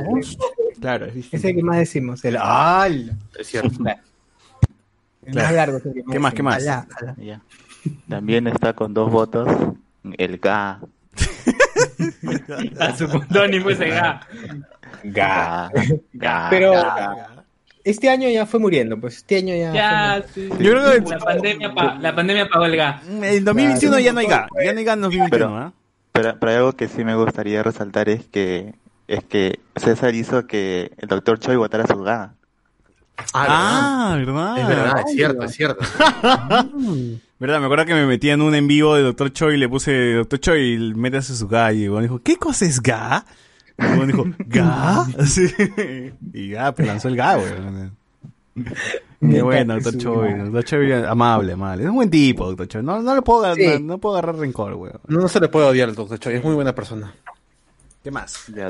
Claro, 0.80 1.06
es 1.06 1.14
distinto. 1.14 1.36
Ese 1.36 1.54
que 1.54 1.62
más 1.62 1.76
decimos, 1.78 2.24
el 2.24 2.36
al. 2.36 3.12
Es 3.38 3.46
cierto. 3.46 3.68
El 3.78 5.32
Claro. 5.32 5.46
más 5.46 5.52
largo. 5.54 5.76
es 5.78 5.86
el 5.86 5.94
que 5.94 6.02
¿Qué 6.10 6.18
más, 6.18 6.34
qué 6.34 6.42
más? 6.42 6.56
Alá, 6.56 6.86
alá. 7.00 7.14
Ya. 7.18 7.40
También 8.08 8.46
está 8.46 8.72
con 8.74 8.92
dos 8.92 9.10
votos 9.10 9.48
el 10.18 10.38
ga. 10.38 10.80
A 12.80 12.96
su 12.96 13.08
puntónimo 13.08 13.70
ese 13.70 13.88
ga. 13.88 14.20
Ga. 15.04 15.70
Ga. 16.12 16.46
Pero 16.50 16.72
ga. 16.72 17.44
este 17.84 18.08
año 18.10 18.28
ya 18.28 18.46
fue 18.46 18.60
muriendo, 18.60 18.98
pues 19.00 19.18
este 19.18 19.36
año 19.36 19.54
ya. 19.54 19.72
Ya, 19.72 20.24
sí. 20.34 20.48
Yo 20.58 20.72
creo 20.72 20.92
que- 21.04 21.10
la 21.10 21.18
pandemia, 21.18 21.74
pa- 21.74 21.94
la 22.00 22.14
pandemia 22.14 22.48
pagó 22.48 22.64
el 22.66 22.76
ga. 22.76 23.00
El 23.22 23.44
2021 23.44 23.98
ya 24.00 24.12
no 24.12 24.20
hay 24.20 24.26
ga, 24.26 24.46
ya 24.64 24.72
no 24.72 24.78
hay 24.78 24.84
ga 24.84 24.92
en 24.94 25.00
2021, 25.02 25.30
Pero- 25.30 25.56
¿ah? 25.56 25.72
Pero, 26.14 26.36
pero 26.38 26.52
algo 26.52 26.72
que 26.74 26.86
sí 26.86 27.02
me 27.04 27.16
gustaría 27.16 27.64
resaltar 27.64 28.08
es 28.08 28.24
que 28.24 28.72
es 29.08 29.24
que 29.24 29.58
César 29.74 30.14
hizo 30.14 30.46
que 30.46 30.92
el 30.96 31.08
doctor 31.08 31.40
Choi 31.40 31.56
votara 31.56 31.88
su 31.88 31.98
ga. 32.02 32.34
Ah, 33.32 34.14
¿verdad? 34.16 34.58
Es 34.58 34.68
verdad, 34.68 35.00
es 35.04 35.12
cierto, 35.12 35.42
es 35.42 35.52
cierto. 35.52 35.84
¿Verdad? 37.40 37.58
Me 37.58 37.66
acuerdo 37.66 37.84
que 37.84 37.94
me 37.94 38.06
metí 38.06 38.30
en 38.30 38.42
un 38.42 38.54
en 38.54 38.68
vivo 38.68 38.94
de 38.94 39.02
Dr. 39.02 39.32
Choi 39.32 39.54
y 39.54 39.58
le 39.58 39.68
puse 39.68 40.14
Dr. 40.14 40.38
Choi, 40.38 40.94
métase 40.94 41.34
su 41.34 41.48
ga. 41.48 41.72
Y 41.72 41.82
el 41.82 41.90
weón 41.90 42.04
dijo, 42.04 42.20
¿qué 42.22 42.36
cosa 42.36 42.64
es 42.64 42.80
ga? 42.80 43.24
Y 43.76 43.84
el 43.84 43.98
weón 43.98 44.06
dijo, 44.06 44.24
¿ga? 44.46 45.06
Sí. 45.26 45.52
Y 46.32 46.50
ya, 46.50 46.72
pues 46.72 46.86
lanzó 46.86 47.08
el 47.08 47.16
ga, 47.16 47.38
weón. 47.38 47.96
Qué 49.30 49.42
bueno, 49.42 49.74
Dr. 49.80 49.98
Choi. 49.98 50.32
Dr. 50.50 50.64
Choi, 50.64 50.92
amable, 50.92 51.52
amable. 51.52 51.84
Es 51.84 51.88
un 51.88 51.96
buen 51.96 52.10
tipo, 52.10 52.46
Dr. 52.50 52.68
Choi. 52.68 52.82
No, 52.82 53.00
no 53.02 53.14
le 53.14 53.22
puedo, 53.22 53.44
agarrar- 53.44 53.56
Sí. 53.76 53.82
no, 53.82 53.94
no 53.94 53.98
puedo 53.98 54.16
agarrar 54.16 54.36
rencor, 54.36 54.74
weón. 54.74 55.00
No, 55.08 55.20
no 55.20 55.28
se 55.28 55.40
le 55.40 55.48
puede 55.48 55.66
odiar 55.66 55.88
al 55.88 55.94
doctor 55.94 56.18
Choi, 56.18 56.34
es 56.34 56.44
muy 56.44 56.54
buena 56.54 56.74
persona. 56.74 57.14
¿Qué 58.02 58.10
más? 58.10 58.46
Ya. 58.54 58.68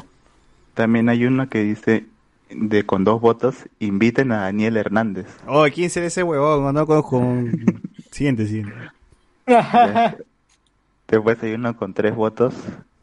También 0.74 1.08
hay 1.08 1.24
uno 1.24 1.48
que 1.48 1.62
dice 1.62 2.06
de 2.50 2.84
con 2.84 3.04
dos 3.04 3.20
votos 3.20 3.56
inviten 3.80 4.30
a 4.32 4.42
Daniel 4.42 4.76
Hernández. 4.76 5.26
Oh, 5.46 5.64
¿quién 5.74 5.90
será 5.90 6.06
ese 6.06 6.22
huevón? 6.22 6.72
No 6.74 6.86
conozco. 6.86 7.20
Siguiente, 8.10 8.46
siguiente. 8.46 8.74
Ya. 9.46 10.16
Después 11.08 11.42
hay 11.42 11.54
uno 11.54 11.76
con 11.76 11.94
tres 11.94 12.14
votos. 12.14 12.54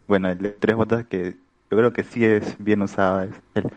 Bueno, 0.07 0.29
el 0.29 0.37
de 0.37 0.49
tres 0.51 0.75
votos 0.75 1.05
que 1.09 1.35
yo 1.71 1.77
creo 1.77 1.93
que 1.93 2.03
sí 2.03 2.25
es 2.25 2.43
bien 2.59 2.81
usado. 2.81 3.21
Es 3.23 3.31
el 3.55 3.71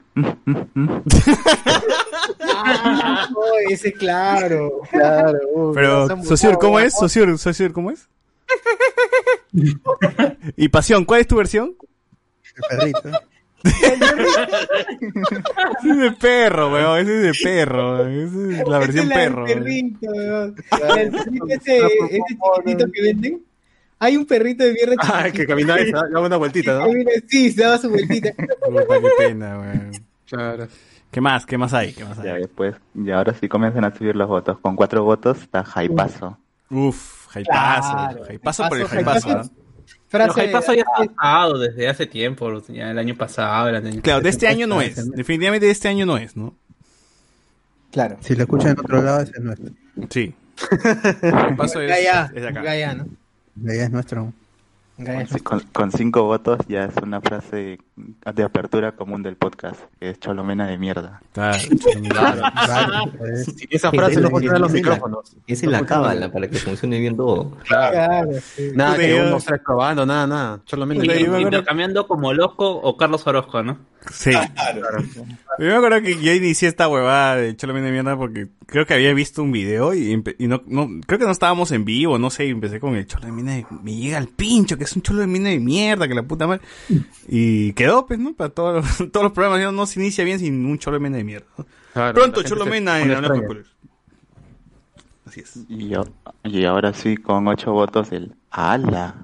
Ah, 2.57 3.29
oh, 3.37 3.43
ese 3.71 3.93
claro, 3.93 4.81
claro. 4.91 5.39
uy, 5.53 5.75
Pero, 5.75 6.17
mutado, 6.17 6.59
¿cómo 6.59 6.79
¿no? 6.79 6.85
es? 6.85 6.95
Sociur, 6.95 7.39
Sociur, 7.39 7.73
¿cómo 7.73 7.91
es? 7.91 8.09
y 10.57 10.69
Pasión, 10.69 11.05
¿cuál 11.05 11.21
es 11.21 11.27
tu 11.29 11.37
versión? 11.37 11.75
El 12.57 12.63
perrito. 12.79 13.03
Ese 13.65 13.95
es 15.91 15.97
de 15.99 16.13
perro, 16.21 16.73
weón. 16.73 16.99
Ese 17.01 17.17
es 17.17 17.23
de 17.23 17.33
perro. 17.43 18.07
Esa 18.07 18.61
es 18.61 18.69
la 18.69 18.79
versión 18.79 19.11
es 19.13 19.19
perro. 19.19 19.45
del 19.47 19.59
perrito, 19.59 20.07
weón. 20.11 20.55
El 20.93 21.11
perrito 21.11 21.47
ese, 21.49 21.79
ese 21.79 22.19
chiquitito 22.29 22.93
que 22.93 23.03
venden. 23.03 23.43
Hay 23.99 24.17
un 24.17 24.27
perrito 24.27 24.65
de 24.65 24.73
viernes 24.73 24.99
Ah, 25.01 25.29
que 25.33 25.47
caminaba 25.47 25.81
y 25.81 25.87
se 25.87 25.93
daba 25.93 26.21
una 26.27 26.37
vueltita, 26.37 26.79
¿no? 26.79 26.87
Sí, 27.29 27.51
se 27.53 27.63
daba 27.63 27.79
su 27.79 27.89
vueltita. 27.91 28.33
Puta, 28.35 28.85
qué 29.01 29.09
pena. 29.19 29.91
Claro. 30.27 30.69
¿Qué 31.11 31.21
más? 31.21 31.47
¿Qué 31.47 31.57
más 31.57 31.73
hay? 31.73 31.93
¿Qué 31.93 32.05
más 32.05 32.19
hay? 32.19 32.27
Ya 32.27 32.35
después, 32.35 32.75
y 32.95 33.11
ahora 33.13 33.33
sí 33.35 33.49
comienzan 33.49 33.85
a 33.85 33.95
subir 33.97 34.17
los 34.17 34.29
votos. 34.29 34.59
Con 34.59 34.75
cuatro 34.75 35.05
votos 35.05 35.41
está 35.43 35.63
Jaipazo. 35.65 36.37
Uf, 36.71 37.29
Jaipazo. 37.29 37.93
Claro, 37.93 38.25
Jaipazo 38.25 38.69
por 38.69 38.79
el 38.79 38.87
Jaipazo. 38.87 39.29
¿no? 39.29 39.43
Pero 40.11 40.25
Frase, 40.25 40.41
Jaipazo 40.41 40.75
ya 40.75 40.83
está 40.83 41.15
pasado 41.15 41.59
desde 41.59 41.89
hace 41.89 42.07
tiempo, 42.07 42.63
ya 42.69 42.91
el 42.91 42.99
año 42.99 43.15
pasado. 43.17 43.69
el 43.69 43.77
año- 43.77 44.03
Claro, 44.03 44.21
de 44.23 44.29
este 44.29 44.49
año 44.49 44.67
no 44.67 44.81
es. 44.83 45.09
Definitivamente 45.13 45.67
de 45.67 45.73
este 45.73 45.89
año 45.89 46.05
no 46.05 46.17
es, 46.19 46.37
¿no? 46.37 46.55
Claro. 47.93 48.17
Si 48.21 48.35
lo 48.35 48.43
escuchan 48.43 48.71
en 48.73 48.81
otro 48.81 49.01
lado, 49.03 49.21
ese 49.21 49.33
es 49.37 49.41
nuestro. 49.41 49.71
Sí. 50.11 50.35
Jaipazo 51.21 51.81
es, 51.81 51.91
es 52.35 52.43
de 52.43 52.49
acá. 52.49 52.63
Gaia, 53.57 53.63
¿no? 53.63 53.65
De 53.67 53.73
ahí 53.73 53.79
es 53.81 53.91
nuestro. 53.91 54.33
Gaia. 54.97 55.27
Con, 55.43 55.61
con 55.73 55.93
cinco 55.93 56.25
votos 56.25 56.59
ya 56.69 56.85
es 56.85 56.97
una 57.03 57.21
frase 57.21 57.79
de 57.97 58.43
apertura 58.43 58.93
común 58.93 59.23
del 59.23 59.37
podcast, 59.37 59.81
que 60.01 60.11
es 60.11 60.19
Cholomena 60.19 60.67
de 60.67 60.79
mierda. 60.79 61.23
Claro, 61.33 61.59
Sí, 63.45 63.67
esa 63.71 63.91
frase 63.91 64.21
no 64.21 64.31
funciona 64.31 64.57
en 64.57 64.63
los 64.63 64.73
micrófonos. 64.73 65.37
Es 65.47 65.63
la 65.65 65.85
cábala 65.87 66.31
para 66.33 66.49
que 66.49 66.59
funcione 66.59 66.99
bien 66.99 67.17
todo. 67.17 67.57
Claro. 67.69 68.31
Nada, 68.75 68.97
que 68.97 69.15
uno 69.15 69.37
está 69.37 69.59
probando, 69.59 70.05
nada, 70.07 70.27
nada. 70.27 70.61
Solamente. 70.65 71.07
Y- 71.07 71.25
Intercambiando 71.45 72.07
como 72.07 72.33
loco 72.33 72.69
o 72.69 72.97
Carlos 72.97 73.27
Orozco, 73.27 73.63
¿no? 73.63 73.79
Sí. 74.13 74.33
Yo 74.33 75.67
me 75.67 75.75
acuerdo 75.75 76.03
que 76.03 76.21
yo 76.21 76.33
inicié 76.33 76.69
esta 76.69 76.89
huevada 76.89 77.37
de 77.37 77.57
Cholomena 77.57 77.87
de 77.87 77.93
mierda 77.93 78.17
porque 78.17 78.49
creo 78.67 78.85
que 78.87 78.95
había 78.95 79.15
visto 79.15 79.43
un 79.43 79.51
video 79.53 79.95
y, 79.95 80.23
y 80.39 80.47
no, 80.47 80.63
no, 80.67 80.89
creo 81.07 81.19
que 81.19 81.25
no 81.25 81.31
estábamos 81.31 81.71
en 81.73 81.85
vivo, 81.87 82.19
no 82.19 82.29
sé, 82.29 82.47
y 82.47 82.51
empecé 82.51 82.81
con 82.81 82.97
el 82.97 83.07
cholo 83.07 83.27
de 83.27 83.33
mina 83.33 83.53
de, 83.53 83.67
me 83.83 83.95
llega 83.95 84.19
al 84.19 84.27
pincho, 84.29 84.77
que 84.77 84.85
es 84.85 84.95
un 84.97 85.01
cholo 85.03 85.21
de 85.21 85.27
mina 85.27 85.49
de 85.51 85.59
mierda, 85.61 86.07
que 86.09 86.15
la 86.15 86.23
puta 86.23 86.47
madre. 86.47 86.63
Y 87.29 87.73
quedó, 87.87 88.07
pues, 88.07 88.19
¿no? 88.19 88.35
Para 88.35 88.51
todos 88.51 88.85
los, 89.01 89.13
todos 89.13 89.25
los 89.25 89.33
programas, 89.33 89.61
¿no? 89.63 89.73
no 89.73 89.87
se 89.87 90.01
inicia 90.01 90.25
bien 90.25 90.39
sin 90.39 90.65
un 90.67 90.79
cholo 90.79 90.97
de 90.97 91.01
mina 91.01 91.17
de 91.17 91.25
mierda. 91.25 91.47
¿no? 91.59 91.67
Claro, 91.93 92.15
Pronto, 92.15 92.43
la 92.43 92.49
cholo 92.49 92.67
mena 92.67 93.01
en 93.01 93.15
con 93.15 93.25
Spoilers. 93.37 93.69
Así 95.27 95.41
es. 95.41 95.57
Y, 95.69 95.89
yo- 95.89 96.05
y 96.43 96.65
ahora 96.65 96.93
sí, 96.93 97.17
con 97.17 97.47
ocho 97.49 97.73
votos, 97.73 98.13
el 98.13 98.35
ala. 98.51 99.15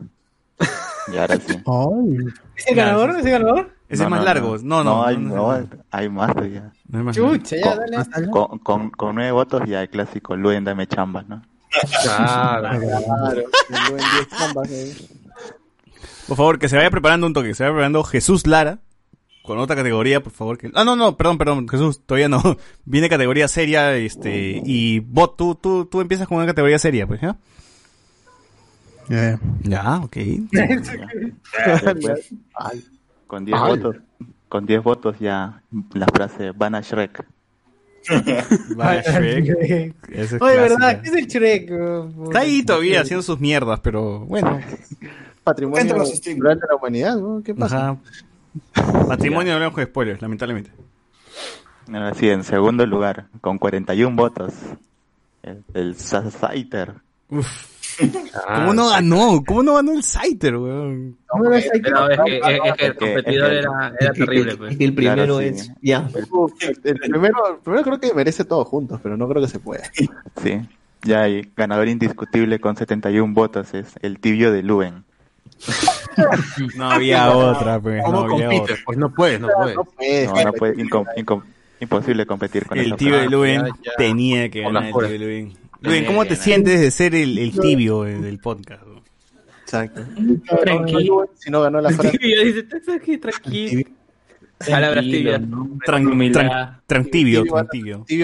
Y 1.13 1.17
ahora 1.17 1.37
sí. 1.39 1.55
¿Es 2.57 2.67
el 2.69 2.75
ganador? 2.77 3.11
¿Es 3.19 3.25
el 3.27 3.33
ganador? 3.33 3.77
Ese 3.89 4.05
es 4.05 4.09
más 4.09 4.23
largo. 4.25 4.57
No, 4.63 4.85
no, 4.85 5.05
hay, 5.05 5.17
no, 5.17 5.35
no, 5.35 5.59
no. 5.59 5.69
hay 5.91 6.09
más 6.09 6.33
todavía. 6.33 6.73
No 6.89 6.99
hay 7.01 7.05
más 7.05 7.17
Chucha, 7.17 7.57
ya, 7.57 7.77
Con- 7.77 7.91
dale. 7.91 8.31
Con, 8.31 8.59
con, 8.61 8.91
con 8.91 9.15
nueve 9.17 9.33
votos 9.33 9.63
ya 9.67 9.83
el 9.83 9.89
clásico 9.89 10.37
Luen 10.37 10.63
dame 10.65 10.87
chamba, 10.87 11.25
¿no? 11.27 11.43
Claro. 12.03 12.69
Claro, 12.79 13.43
buen 13.91 13.97
10 13.97 14.29
chambas, 14.29 14.71
eh. 14.71 14.97
Por 16.31 16.37
favor, 16.37 16.61
que 16.61 16.69
se 16.69 16.77
vaya 16.77 16.91
preparando 16.91 17.27
un 17.27 17.33
toque. 17.33 17.55
Se 17.55 17.65
vaya 17.65 17.73
preparando 17.73 18.05
Jesús 18.05 18.47
Lara. 18.47 18.79
Con 19.43 19.59
otra 19.59 19.75
categoría, 19.75 20.23
por 20.23 20.33
favor. 20.33 20.59
Que... 20.59 20.71
Ah, 20.75 20.85
no, 20.85 20.95
no, 20.95 21.17
perdón, 21.17 21.39
perdón, 21.39 21.69
Jesús, 21.69 22.07
todavía 22.07 22.29
no. 22.29 22.41
Viene 22.85 23.09
categoría 23.09 23.49
seria, 23.49 23.97
este, 23.97 24.63
y 24.65 25.01
vos, 25.01 25.37
tú, 25.37 25.57
tú, 25.57 25.87
tú 25.87 26.01
empiezas 26.01 26.29
con 26.29 26.37
una 26.37 26.47
categoría 26.47 26.79
seria, 26.79 27.05
pues, 27.09 27.21
¿ya? 27.21 27.37
Ya. 29.09 29.41
Ya, 29.65 29.97
ok. 30.05 30.17
Después, 30.53 32.33
con 33.27 33.45
10 33.45 33.59
Ala. 33.59 33.69
votos, 33.69 33.97
con 34.49 34.67
10 34.67 34.83
votos 34.85 35.17
ya 35.19 35.65
la 35.95 36.07
frase 36.07 36.53
van 36.53 36.77
a 36.77 36.81
Shrek. 36.81 37.25
Va 38.81 39.03
Shrek. 39.03 39.49
Ese 40.11 40.37
es 40.37 40.41
Oye, 40.41 40.55
clásico. 40.55 40.61
¿verdad? 40.61 41.03
¿Qué 41.03 41.09
es 41.09 41.17
el 41.17 41.27
Shrek? 41.27 41.71
Está 42.23 42.39
ahí 42.39 42.63
todavía 42.63 43.01
haciendo 43.01 43.25
sus 43.25 43.41
mierdas, 43.41 43.81
pero 43.81 44.21
bueno. 44.21 44.61
Patrimonio 45.45 45.95
cultural 45.97 46.59
de 46.61 46.67
la 46.69 46.77
humanidad, 46.77 47.17
¿no? 47.17 47.43
¿Qué 47.43 47.55
pasa? 47.55 47.97
Ajá. 48.75 49.07
Patrimonio 49.09 49.53
no 49.53 49.57
hablamos 49.57 49.75
con 49.75 49.85
spoilers, 49.85 50.21
lamentablemente. 50.23 50.71
Ahora 51.93 52.15
sí, 52.15 52.29
en 52.29 52.45
segundo 52.45 52.85
lugar, 52.87 53.27
con 53.41 53.59
41 53.59 54.15
votos, 54.17 54.53
el, 55.43 55.65
el 55.75 55.95
Saiter. 55.97 56.95
¿Cómo 58.47 58.73
no 58.75 58.89
ganó? 58.91 59.43
¿Cómo 59.47 59.63
no 59.63 59.75
ganó 59.75 59.93
el 59.93 60.03
Saiter, 60.03 60.57
weón? 60.57 61.17
Pero 61.43 61.55
es 61.55 61.71
que, 61.71 61.79
es 61.79 61.83
que 61.83 62.47
el 62.47 62.61
Es 62.65 62.75
que- 62.77 62.95
competidor 62.95 63.53
era, 63.53 63.93
era 64.01 64.13
terrible, 64.13 64.57
pues. 64.57 64.77
El 64.81 64.95
primero 64.95 65.17
Claro, 65.17 65.39
sí. 65.41 65.45
es. 65.47 65.73
Ya. 65.83 66.09
Uf, 66.31 66.53
el 66.85 66.97
primero, 66.99 67.37
el 67.55 67.57
primero 67.63 67.83
creo 67.85 68.01
que 68.01 68.15
merece 68.15 68.45
todos 68.45 68.67
juntos, 68.69 69.01
pero 69.03 69.17
no 69.17 69.29
creo 69.29 69.43
que 69.43 69.49
se 69.49 69.59
pueda. 69.59 69.85
Sí, 70.43 70.61
ya 71.03 71.23
hay 71.23 71.51
ganador 71.57 71.89
indiscutible 71.89 72.59
con 72.61 72.77
71 72.77 73.35
votos, 73.35 73.75
es 73.75 73.95
el 74.03 74.19
tibio 74.21 74.53
de 74.53 74.63
Luen. 74.63 75.05
No 76.77 76.91
había 76.91 77.31
otra, 77.37 77.81
pues. 77.81 78.03
¿Cómo 78.05 78.27
no 78.27 78.35
había 78.35 78.47
compites? 78.49 78.63
otra. 78.73 78.77
Pues 78.85 78.99
no 78.99 79.15
puedes, 79.15 79.41
no 79.41 79.49
puedes. 79.57 79.77
No 79.77 79.85
puede. 79.85 80.27
No, 80.27 80.45
no 80.45 80.53
puede, 80.53 80.77
incom- 80.77 81.07
incom- 81.17 81.43
imposible 81.81 82.27
competir 82.27 82.67
con 82.67 82.79
El 82.79 82.97
tibio 82.97 83.19
de. 83.19 83.29
Luen 83.29 83.65
ya, 83.85 83.93
tenía 83.97 84.49
que 84.51 84.61
ganar 84.63 84.85
el 84.85 84.93
tibio 84.93 85.09
de 85.09 85.19
Luen. 85.19 85.53
Luen, 85.83 86.05
¿cómo 86.05 86.25
te 86.25 86.37
sientes 86.37 86.81
de 86.81 86.91
ser 86.91 87.15
el, 87.15 87.39
el 87.39 87.59
tibio 87.59 88.03
del 88.03 88.39
podcast? 88.39 88.83
Exacto. 89.63 90.03
Tranquilo. 90.63 91.31
Si 91.39 91.51
no 91.51 91.63
ganó 91.63 91.81
la 91.81 91.91
frase. 91.91 92.19
Tibio, 92.19 92.45
dice, 92.45 92.59
"Estás 92.61 92.89
aquí, 92.97 93.19
tranquilo. 93.19 93.83
Palabras 94.69 95.05
tibias. 95.05 95.41
Tran, 95.87 96.07
Humildad. 96.07 96.41
tran, 96.41 96.81
tran 96.87 97.05
tibio, 97.07 97.45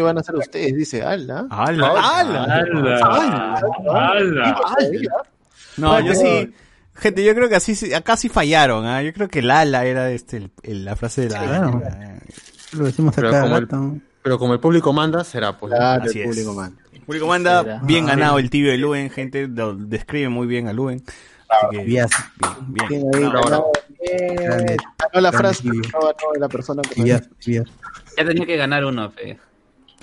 van 0.05 0.19
a 0.19 0.23
ser 0.23 0.35
ustedes, 0.35 0.75
dice 0.77 1.03
Ala. 1.03 1.47
¡Hala! 1.49 1.87
¡Hala! 1.97 2.45
¡Hala! 2.45 3.61
¡Hala! 3.91 4.57
No, 5.79 6.01
yo 6.01 6.15
sí. 6.15 6.53
Gente, 6.97 7.23
yo 7.25 7.35
creo 7.35 7.49
que 7.49 7.57
así, 7.57 7.75
sí- 7.75 7.93
acá 7.95 8.17
sí 8.17 8.29
fallaron, 8.29 8.87
¿ah? 8.87 9.03
Yo 9.03 9.13
creo 9.13 9.29
que 9.29 9.41
el 9.41 9.51
ala 9.51 9.85
era 9.85 10.11
este, 10.11 10.39
el- 10.39 10.51
el- 10.63 10.85
la 10.85 10.97
frase 10.97 11.23
de 11.23 11.31
la 11.31 11.39
Claro. 11.41 11.83
Lo 12.73 12.85
decimos 12.85 13.15
Pero 13.15 13.29
acá 13.29 13.43
como 13.43 13.57
el- 13.57 13.63
rato. 13.69 13.95
Pero 14.23 14.39
como 14.39 14.53
el 14.55 14.61
público 14.61 14.93
manda, 14.93 15.23
será 15.23 15.57
pues. 15.57 15.73
Claro, 15.73 16.05
Así 16.05 16.19
el 16.21 16.25
es. 16.25 16.31
público 16.31 16.55
man. 16.55 16.77
Público 17.07 17.27
manda, 17.29 17.81
bien 17.85 18.07
Ah, 18.07 18.17
ganado 18.17 18.39
el 18.41 18.51
tibio 18.51 18.73
de 18.73 18.79
Luen, 18.79 19.11
gente, 19.11 19.47
lo 19.47 19.75
describe 19.77 20.29
muy 20.29 20.49
bien 20.49 20.67
a 20.67 20.73
Luen. 20.73 21.05
Así 21.49 21.77
que, 21.77 21.85
bien, 21.85 22.07
bien. 22.67 22.89
Bien 22.89 23.03
ahí, 23.15 23.23
Ahora, 23.23 23.41
ganó, 23.45 23.65
bien. 24.03 24.35
Grande. 24.37 24.77
Ganó 24.99 25.21
la 25.21 25.33
frase, 25.33 25.63
Tibio. 25.63 25.83
no 25.93 26.01
ganó 26.01 26.41
la 26.41 26.49
persona 26.49 26.83
que. 26.83 27.05
Ya 27.05 27.21
tenía 28.25 28.47
que 28.47 28.57
ganar 28.57 28.85
uno, 28.85 29.11
fe. 29.13 29.39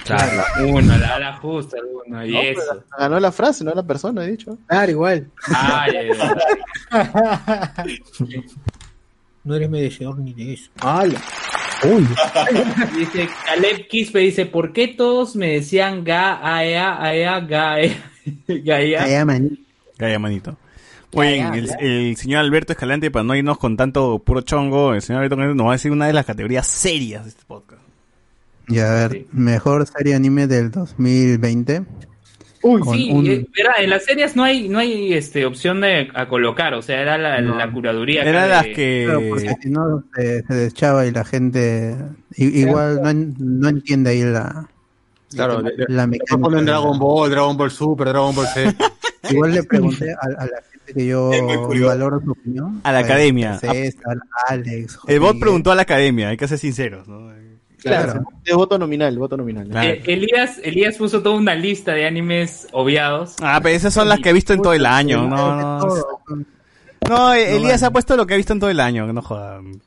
Claro. 0.05 0.43
Uno, 0.67 0.97
la, 0.97 1.17
la 1.19 1.33
justa, 1.37 1.77
uno, 2.07 2.25
y 2.25 2.31
No, 2.33 2.41
eso. 2.41 2.61
pero 2.69 2.83
ganó 2.99 3.19
la 3.19 3.31
frase, 3.31 3.63
no 3.63 3.73
la 3.73 3.83
persona, 3.83 4.23
he 4.25 4.31
dicho. 4.31 4.57
Claro, 4.67 4.91
igual. 4.91 5.27
Ay, 5.55 5.95
ay, 5.95 6.09
ay. 6.91 7.99
No 9.45 9.55
eres 9.55 9.69
merecedor 9.69 10.17
ni 10.19 10.33
de 10.33 10.53
eso. 10.53 10.71
¡Hala! 10.79 11.21
Dice 12.97 13.27
Caleb 13.45 13.87
Quispe, 13.89 14.19
dice, 14.19 14.45
¿por 14.45 14.71
qué 14.71 14.87
todos 14.87 15.35
me 15.35 15.49
decían 15.49 16.05
ga, 16.05 16.39
aea, 16.41 16.97
aea, 17.03 17.41
ga, 17.41 17.81
ea, 17.81 17.97
gaia? 18.47 19.03
Allá, 19.03 19.25
man. 19.25 19.59
Calla, 19.97 20.17
manito. 20.17 20.55
Muy 21.11 21.27
bien, 21.33 21.53
el, 21.53 21.69
el 21.81 22.15
señor 22.15 22.39
Alberto 22.39 22.71
Escalante, 22.71 23.11
para 23.11 23.23
no 23.23 23.35
irnos 23.35 23.57
con 23.57 23.75
tanto 23.75 24.19
puro 24.19 24.39
chongo, 24.41 24.93
el 24.93 25.01
señor 25.01 25.19
Alberto 25.23 25.35
Escalante 25.35 25.57
nos 25.57 25.67
va 25.67 25.71
a 25.71 25.75
decir 25.75 25.91
una 25.91 26.07
de 26.07 26.13
las 26.13 26.25
categorías 26.25 26.65
serias 26.65 27.23
de 27.25 27.29
este 27.31 27.43
podcast. 27.45 27.82
Y 28.67 28.79
a 28.79 28.91
ver, 28.91 29.11
Sí. 29.11 29.27
mejor 29.33 29.85
serie 29.87 30.15
anime 30.15 30.47
del 30.47 30.71
2020. 30.71 31.83
Uy, 32.65 32.81
Sí, 32.93 33.09
un- 33.11 33.25
eh, 33.27 33.45
en 33.79 33.89
las 33.89 34.05
series 34.05 34.37
no 34.37 34.43
hay, 34.43 34.69
no 34.69 34.79
hay 34.79 35.13
este, 35.13 35.45
opción 35.45 35.81
de 35.81 36.07
a 36.13 36.29
colocar, 36.29 36.73
o 36.75 36.81
sea, 36.81 37.01
era 37.01 37.17
la, 37.17 37.41
No. 37.41 37.57
la 37.57 37.69
curaduría. 37.69 38.23
Era 38.23 38.47
las 38.47 38.65
que... 38.67 39.03
Claro, 39.05 39.21
porque 39.29 39.53
si 39.61 39.69
no 39.69 40.03
se, 40.15 40.43
se 40.43 40.53
deschaba 40.53 41.05
y 41.05 41.11
la 41.11 41.25
gente 41.25 41.93
i- 42.37 42.61
igual 42.61 43.01
no, 43.03 43.33
no 43.37 43.67
entiende 43.69 44.11
ahí 44.11 44.23
la, 44.23 44.69
Claro, 45.35 45.61
le- 45.61 45.75
le- 45.75 45.85
la 45.89 46.07
después 46.07 46.29
ponen 46.29 46.59
mecánica. 46.63 46.71
Dragon 46.71 46.99
Ball, 46.99 47.31
Dragon 47.31 47.57
Ball 47.57 47.71
Super, 47.71 48.07
Dragon 48.07 48.33
Ball 48.33 48.47
Z. 48.47 48.75
Igual 49.29 49.51
le 49.51 49.63
pregunté 49.63 50.11
a, 50.13 50.17
a 50.41 50.45
la 50.45 50.61
gente 50.71 50.93
que 50.93 51.05
yo 51.05 51.31
valoro 51.85 52.21
su 52.21 52.31
opinión. 52.31 52.79
A 52.85 52.93
la 52.93 52.99
academia. 52.99 53.57
César, 53.59 54.17
Alex. 54.47 54.99
El 55.07 55.19
bot 55.19 55.37
preguntó 55.37 55.69
a 55.71 55.75
la 55.75 55.81
academia, 55.81 56.29
hay 56.29 56.37
que 56.37 56.47
ser 56.47 56.57
sinceros, 56.59 57.09
¿no? 57.09 57.29
Claro. 57.83 58.23
De 58.43 58.53
voto 58.53 58.77
nominal, 58.79 59.17
voto 59.17 59.37
nominal. 59.37 59.67
Claro. 59.67 59.89
Eh, 59.89 60.01
Elías, 60.05 60.59
Elías 60.63 60.95
puso 60.95 61.21
toda 61.21 61.35
una 61.35 61.53
lista 61.55 61.93
de 61.93 62.05
animes 62.05 62.67
obviados. 62.71 63.35
Ah, 63.41 63.59
pero 63.61 63.75
esas 63.75 63.93
son 63.93 64.07
las 64.09 64.19
que 64.19 64.29
he 64.29 64.33
visto 64.33 64.53
en 64.53 64.61
todo 64.61 64.73
el 64.73 64.85
año, 64.85 65.27
no, 65.27 65.55
no. 65.79 66.45
No, 67.09 67.33
Elías 67.33 67.83
ha 67.83 67.91
puesto 67.91 68.15
lo 68.15 68.25
que 68.25 68.33
ha 68.33 68.37
visto 68.37 68.53
en 68.53 68.59
todo 68.59 68.69
el 68.69 68.79
año, 68.79 69.05
que 69.05 69.13
no 69.13 69.21
jodan. 69.21 69.81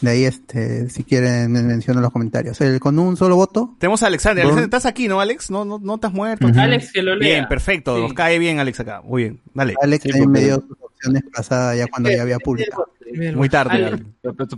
De 0.00 0.10
ahí, 0.10 0.24
este, 0.26 0.88
si 0.90 1.02
quieren, 1.02 1.50
men- 1.50 1.66
menciono 1.66 1.98
en 1.98 2.02
los 2.04 2.12
comentarios. 2.12 2.60
El, 2.60 2.78
con 2.78 2.96
un 3.00 3.16
solo 3.16 3.34
voto. 3.34 3.74
Tenemos 3.80 4.00
a 4.04 4.06
Alexander. 4.06 4.44
Alexander, 4.44 4.66
estás 4.66 4.86
aquí, 4.86 5.08
¿no, 5.08 5.20
Alex? 5.20 5.50
No, 5.50 5.64
no, 5.64 5.80
no 5.80 5.98
te 5.98 6.06
has 6.06 6.12
muerto. 6.12 6.46
Alex, 6.56 6.92
que 6.92 7.02
lo 7.02 7.16
lea. 7.16 7.28
Bien, 7.38 7.48
perfecto. 7.48 7.96
Sí. 7.96 8.02
Nos 8.02 8.12
cae 8.12 8.38
bien 8.38 8.60
Alex 8.60 8.78
acá. 8.78 9.02
Muy 9.02 9.24
bien. 9.24 9.40
Dale. 9.54 9.74
Alex 9.82 10.04
Sí, 10.12 10.24
me 10.28 10.40
dio 10.40 10.62
sus 11.00 11.08
opciones 11.08 11.22
pasadas 11.34 11.76
ya 11.78 11.86
cuando 11.86 12.10
ya 12.10 12.22
había 12.22 12.38
publicado. 12.38 12.92
Muy 13.34 13.48
tarde. 13.48 14.04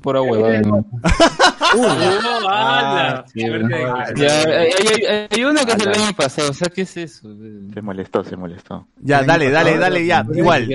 Pura 0.03 0.23
huevada. 0.23 0.61
bueno. 1.77 2.05
hay, 4.19 4.23
hay- 4.23 5.29
hay 5.31 5.45
uno 5.45 5.65
que 5.65 5.73
es 5.73 5.79
el 5.87 5.89
año 6.03 6.17
pasado, 6.17 6.51
o 6.51 6.55
sea, 6.55 6.69
¿qué 6.69 6.83
es 6.83 6.97
eso? 6.97 7.29
Se 7.73 7.83
molestó, 7.83 8.25
se 8.25 8.37
molestó. 8.37 8.87
Ya, 9.01 9.23
dale, 9.23 9.51
dale, 9.51 9.77
dale, 9.79 10.05
ya. 10.07 10.25
¿Qué 10.31 10.39
Igual. 10.41 10.69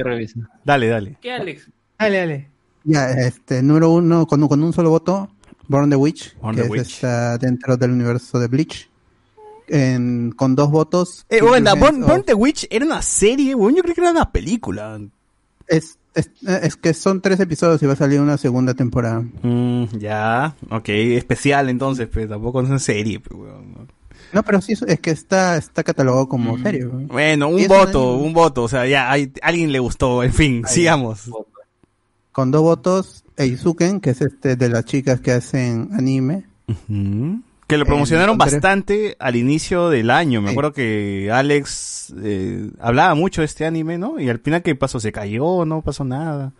Dale, 0.64 0.88
dale. 0.88 1.18
¿Qué, 1.22 1.32
Alex? 1.34 1.70
Dale, 2.00 2.18
dale. 2.18 2.50
Ya, 2.84 3.10
este, 3.12 3.62
número 3.64 3.90
uno, 3.92 4.26
con, 4.28 4.42
un- 4.44 4.48
con 4.50 4.64
un 4.64 4.72
solo 4.74 4.90
voto, 4.92 5.30
Born 5.68 5.90
the 5.90 5.96
Witch, 5.96 6.38
Born 6.40 6.56
que 6.56 6.62
the 6.62 6.68
es, 6.68 6.72
Witch. 6.72 6.94
está 6.94 7.38
dentro 7.38 7.78
del 7.78 7.92
universo 7.92 8.40
de 8.40 8.48
Bleach. 8.48 8.90
En, 9.68 10.32
con 10.32 10.56
dos 10.56 10.70
votos. 10.70 11.26
Eh, 11.28 11.42
bueno, 11.42 11.76
Born, 11.76 12.04
of- 12.04 12.10
Born 12.10 12.24
the 12.24 12.36
Witch 12.36 12.68
era 12.70 12.86
una 12.86 13.02
serie, 13.02 13.56
weón. 13.56 13.76
Yo 13.76 13.82
creí 13.82 13.96
que 13.96 14.02
era 14.02 14.12
una 14.12 14.32
película. 14.32 15.00
Es, 15.68 15.98
es, 16.14 16.30
es 16.46 16.76
que 16.76 16.94
son 16.94 17.22
tres 17.22 17.40
episodios 17.40 17.82
y 17.84 17.86
va 17.86 17.94
a 17.94 17.98
salir 17.98 18.20
una 18.22 18.38
segunda 18.38 18.74
temporada. 18.74 19.24
Mm, 19.42 19.86
ya, 19.98 20.56
ok. 20.70 20.90
Especial 20.90 21.70
entonces, 21.70 22.08
pero 22.12 22.28
tampoco 22.30 22.62
es 22.62 22.70
una 22.70 22.80
serie, 22.80 23.20
pues, 23.20 23.40
weón. 23.40 23.88
¿no? 24.34 24.44
Pero 24.44 24.62
sí, 24.62 24.74
es- 24.74 25.00
que 25.00 25.12
está, 25.12 25.56
está 25.58 25.84
catalogado 25.84 26.28
como 26.28 26.58
serie. 26.60 26.86
¿no? 26.86 27.00
Bueno, 27.08 27.48
un 27.50 27.68
voto, 27.68 28.16
un- 28.18 28.34
voto. 28.34 28.64
O 28.64 28.68
sea, 28.68 28.86
ya, 28.86 29.12
hay, 29.12 29.32
alguien 29.42 29.72
le 29.72 29.80
gustó. 29.80 30.24
En 30.24 30.34
fin, 30.34 30.64
sigamos. 30.68 31.30
con 32.32 32.52
dos 32.52 32.62
votos, 32.64 33.24
Eizuken, 33.38 34.02
que 34.02 34.10
es 34.10 34.22
este 34.22 34.56
de 34.58 34.70
las 34.70 34.84
chicas 34.86 35.22
que 35.22 35.32
hacen 35.32 35.90
anime. 35.94 36.46
Ujú. 36.68 37.42
Que 37.68 37.78
lo 37.78 37.86
promocionaron 37.86 38.38
bastante 38.38 39.16
al 39.20 39.36
inicio 39.36 39.90
del 39.90 40.12
año. 40.12 40.42
Me 40.42 40.52
acuerdo 40.52 40.72
que 40.72 41.32
Alex 41.32 42.14
eh, 42.24 42.70
hablaba 42.80 43.16
mucho 43.16 43.42
de 43.42 43.46
este 43.46 43.66
anime, 43.66 43.98
¿no? 43.98 44.20
Y 44.20 44.30
al 44.30 44.40
final, 44.40 44.62
¿qué 44.62 44.76
pasó? 44.76 45.00
¿Se 45.00 45.12
cayó? 45.12 45.66
¿No 45.66 45.82
pasó 45.82 46.04
nada? 46.04 46.52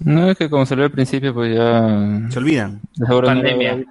No, 0.00 0.30
es 0.30 0.36
que 0.36 0.50
como 0.50 0.66
salió 0.66 0.84
al 0.84 0.90
principio, 0.90 1.32
pues 1.32 1.54
ya... 1.56 2.28
Se 2.30 2.38
olvidan. 2.38 2.80
Pandemia. 3.08 3.84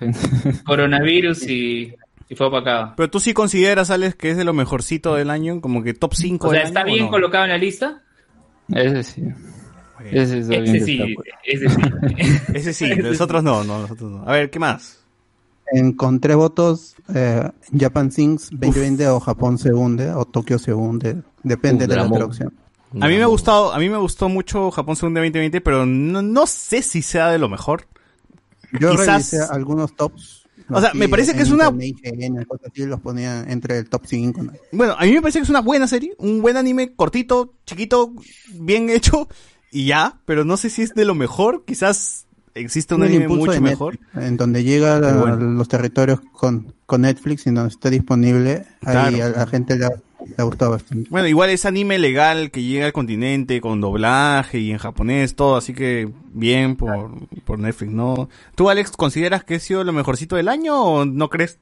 Coronavirus 0.64 1.42
y, 1.48 1.94
y 2.28 2.34
fue 2.34 2.46
opacado. 2.46 2.94
Pero 2.96 3.10
tú 3.10 3.20
sí 3.20 3.34
consideras, 3.34 3.90
Alex, 3.90 4.14
que 4.14 4.30
es 4.30 4.36
de 4.36 4.44
lo 4.44 4.54
mejorcito 4.54 5.14
del 5.14 5.30
año, 5.30 5.60
como 5.60 5.82
que 5.82 5.94
top 5.94 6.14
5 6.14 6.48
O 6.48 6.50
sea, 6.50 6.60
del 6.60 6.68
¿está 6.68 6.80
año, 6.80 6.90
¿o 6.90 6.94
bien 6.94 7.04
no? 7.04 7.10
colocado 7.10 7.44
en 7.44 7.50
la 7.50 7.58
lista? 7.58 8.00
Ese 8.74 9.02
sí. 9.02 9.22
Ese 10.10 10.38
está 10.38 10.58
bien 10.58 10.74
Ese 10.76 10.84
sí, 10.84 10.98
destacado. 10.98 11.36
ese 11.44 11.68
sí. 11.68 11.80
Ese 12.54 12.72
sí, 12.72 12.90
nosotros 12.96 13.42
no, 13.44 13.62
no, 13.62 13.80
nosotros 13.82 14.10
no. 14.10 14.24
A 14.26 14.32
ver, 14.32 14.50
¿qué 14.50 14.58
más? 14.58 15.01
En, 15.70 15.92
con 15.92 16.20
tres 16.20 16.36
votos, 16.36 16.96
eh, 17.14 17.48
Japan 17.78 18.10
Sings 18.12 18.50
2020 18.50 19.08
o 19.08 19.20
Japón 19.20 19.58
se 19.58 19.72
hunde 19.72 20.10
o 20.12 20.24
Tokio 20.24 20.58
se 20.58 20.74
hunde, 20.74 21.22
depende 21.42 21.84
Uh, 21.84 21.88
de 21.88 21.96
la 21.96 22.10
traducción. 22.10 22.52
A 23.00 23.08
mí 23.08 23.16
me 23.16 23.22
ha 23.22 23.26
gustado, 23.26 23.72
a 23.72 23.78
mí 23.78 23.88
me 23.88 23.96
gustó 23.96 24.28
mucho 24.28 24.70
Japón 24.70 24.96
Segunda 24.96 25.20
2020, 25.20 25.62
pero 25.62 25.86
no, 25.86 26.20
no 26.20 26.46
sé 26.46 26.82
si 26.82 27.00
sea 27.00 27.28
de 27.30 27.38
lo 27.38 27.48
mejor. 27.48 27.86
Yo 28.78 28.90
Quizás- 28.90 29.06
revisé 29.32 29.40
algunos 29.50 29.96
tops. 29.96 30.42
O 30.68 30.78
sea, 30.80 30.90
así, 30.90 30.98
me 30.98 31.08
parece 31.08 31.34
que 31.34 31.42
es 31.42 31.50
una- 31.50 31.70
los 31.70 33.00
ponía 33.00 33.40
entre 33.50 33.78
el 33.78 33.88
top 33.88 34.02
5. 34.06 34.42
¿no? 34.42 34.52
Bueno, 34.72 34.94
a 34.98 35.04
mí 35.04 35.12
me 35.12 35.20
parece 35.22 35.38
que 35.38 35.44
es 35.44 35.50
una 35.50 35.60
buena 35.60 35.86
serie, 35.88 36.14
un 36.18 36.42
buen 36.42 36.56
anime 36.56 36.94
cortito, 36.94 37.54
chiquito, 37.66 38.12
bien 38.54 38.90
hecho 38.90 39.28
y 39.70 39.86
ya, 39.86 40.20
pero 40.26 40.44
no 40.44 40.56
sé 40.58 40.68
si 40.70 40.82
es 40.82 40.94
de 40.94 41.04
lo 41.04 41.14
mejor, 41.14 41.64
quizás 41.66 42.21
existe 42.54 42.94
un 42.94 43.02
anime 43.02 43.28
mucho 43.28 43.60
mejor. 43.60 43.98
Netflix, 44.00 44.26
En 44.28 44.36
donde 44.36 44.64
llega 44.64 44.96
Pero 45.00 45.08
a 45.08 45.20
bueno. 45.20 45.36
los 45.36 45.68
territorios 45.68 46.20
con, 46.32 46.72
con 46.86 47.02
Netflix 47.02 47.46
y 47.46 47.50
donde 47.50 47.68
está 47.70 47.90
disponible, 47.90 48.64
ahí 48.84 49.14
Claro. 49.14 49.24
a 49.24 49.28
la 49.40 49.46
gente 49.46 49.76
le 49.78 49.86
ha, 49.86 49.90
le 49.90 50.34
ha 50.38 50.42
gustado 50.42 50.70
bastante. 50.72 51.08
Bueno, 51.10 51.28
igual 51.28 51.50
es 51.50 51.64
anime 51.66 51.98
legal 51.98 52.50
que 52.50 52.62
llega 52.62 52.86
al 52.86 52.92
continente 52.92 53.60
con 53.60 53.80
doblaje 53.80 54.58
y 54.60 54.70
en 54.70 54.78
japonés, 54.78 55.34
todo, 55.34 55.56
así 55.56 55.72
que 55.74 56.08
bien 56.32 56.76
por, 56.76 57.10
por 57.44 57.58
Netflix, 57.58 57.92
¿no? 57.92 58.28
¿Tú, 58.54 58.68
Alex, 58.70 58.92
consideras 58.92 59.44
que 59.44 59.54
ha 59.56 59.60
sido 59.60 59.82
lo 59.84 59.92
mejorcito 59.92 60.36
del 60.36 60.48
año 60.48 60.80
o 60.82 61.04
no 61.04 61.28
crees 61.28 61.58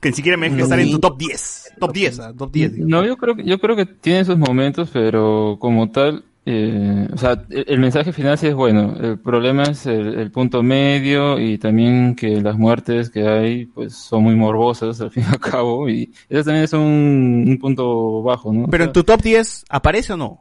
que 0.00 0.10
ni 0.10 0.14
siquiera 0.16 0.36
merece 0.36 0.62
estar 0.62 0.78
en 0.78 0.90
tu 0.90 0.98
top 0.98 1.18
10? 1.18 1.72
Top 1.80 1.92
10, 1.92 2.18
ah, 2.20 2.32
top 2.36 2.52
10. 2.52 2.72
digo. 2.74 2.86
No, 2.88 3.04
yo 3.04 3.16
creo, 3.16 3.34
que- 3.36 3.44
yo 3.44 3.58
creo 3.58 3.76
que 3.76 3.86
tiene 3.86 4.24
sus 4.24 4.36
momentos, 4.38 4.90
pero 4.92 5.56
como 5.60 5.90
tal, 5.90 6.24
eh, 6.48 7.08
o 7.12 7.18
sea, 7.18 7.44
el, 7.50 7.64
el 7.66 7.80
mensaje 7.80 8.12
final 8.12 8.38
sí 8.38 8.46
es 8.46 8.54
bueno. 8.54 8.94
El 9.00 9.18
problema 9.18 9.64
es 9.64 9.84
el, 9.86 10.14
el 10.16 10.30
punto 10.30 10.62
medio 10.62 11.40
y 11.40 11.58
también 11.58 12.14
que 12.14 12.40
las 12.40 12.56
muertes 12.56 13.10
que 13.10 13.26
hay, 13.26 13.66
pues, 13.66 13.94
son 13.96 14.22
muy 14.22 14.36
morbosas 14.36 15.00
al 15.02 15.10
fin 15.10 15.24
y 15.28 15.32
al 15.32 15.40
cabo 15.40 15.88
y 15.88 16.12
eso 16.28 16.44
también 16.44 16.64
es 16.64 16.72
un, 16.72 17.44
un 17.48 17.58
punto 17.58 18.22
bajo, 18.22 18.52
¿no? 18.52 18.68
Pero 18.68 18.84
en 18.84 18.92
tu 18.92 19.02
top 19.02 19.20
10, 19.22 19.64
¿aparece 19.68 20.12
o 20.12 20.16
no? 20.16 20.40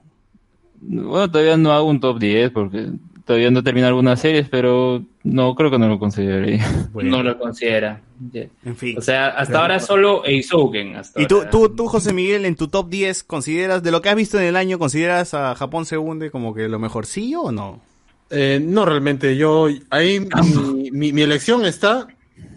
Bueno, 0.80 1.32
todavía 1.32 1.57
no 1.57 1.72
hago 1.72 1.90
un 1.90 1.99
top 1.99 2.19
10 2.19 2.52
porque 2.52 2.91
todavía 3.26 3.50
no 3.52 3.64
termino 3.64 3.88
algunas 3.88 4.20
series, 4.22 4.48
pero 4.50 5.04
no 5.24 5.56
creo 5.56 5.72
que 5.72 5.80
no 5.80 5.88
lo 5.88 6.00
consideraría. 6.00 6.64
No 6.94 7.24
lo 7.24 7.38
considera. 7.38 8.02
En 8.64 8.76
fin. 8.76 8.98
O 8.98 9.02
sea, 9.02 9.28
hasta 9.30 9.60
ahora 9.62 9.80
solo 9.80 10.24
Eizouken. 10.26 10.96
Hasta 10.96 11.22
¿Y 11.22 11.28
tú, 11.28 11.38
ahora. 11.40 11.50
tú, 11.50 11.70
tú, 11.76 11.88
José 11.88 12.14
Miguel, 12.14 12.46
en 12.46 12.56
tu 12.56 12.68
top 12.68 12.88
10, 12.90 13.24
consideras, 13.24 13.84
de 13.84 13.92
lo 13.92 14.02
que 14.02 14.10
has 14.10 14.16
visto 14.16 14.38
en 14.40 14.46
el 14.46 14.56
año, 14.56 14.80
consideras 14.80 15.34
a 15.34 15.56
Japón 15.56 15.86
se 15.86 15.98
hunde 15.98 16.32
como 16.32 16.54
que 16.54 16.70
lo 16.70 16.80
mejorcillo 16.80 17.42
o 17.42 17.52
no? 17.52 17.82
Eh, 18.30 18.60
no, 18.64 18.86
realmente, 18.86 19.36
yo 19.38 19.68
ahí 19.90 20.20
mi, 20.20 20.92
mi- 20.92 21.14
mi 21.14 21.22
elección 21.22 21.66
está 21.66 22.08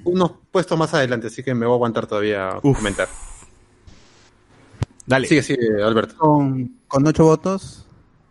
unos 0.05 0.33
puestos 0.51 0.79
más 0.79 0.95
adelante, 0.95 1.27
así 1.27 1.43
que 1.43 1.55
me 1.55 1.67
voy 1.67 1.75
a 1.75 1.77
aguantar 1.77 2.07
todavía 2.07 2.49
a 2.51 2.61
comentar. 2.61 3.09
Dale. 5.07 5.27
Sigue, 5.27 5.43
sigue, 5.43 5.83
Alberto. 5.83 6.15
Con, 6.19 6.73
con 6.87 7.07
ocho 7.07 7.25
votos, 7.25 7.87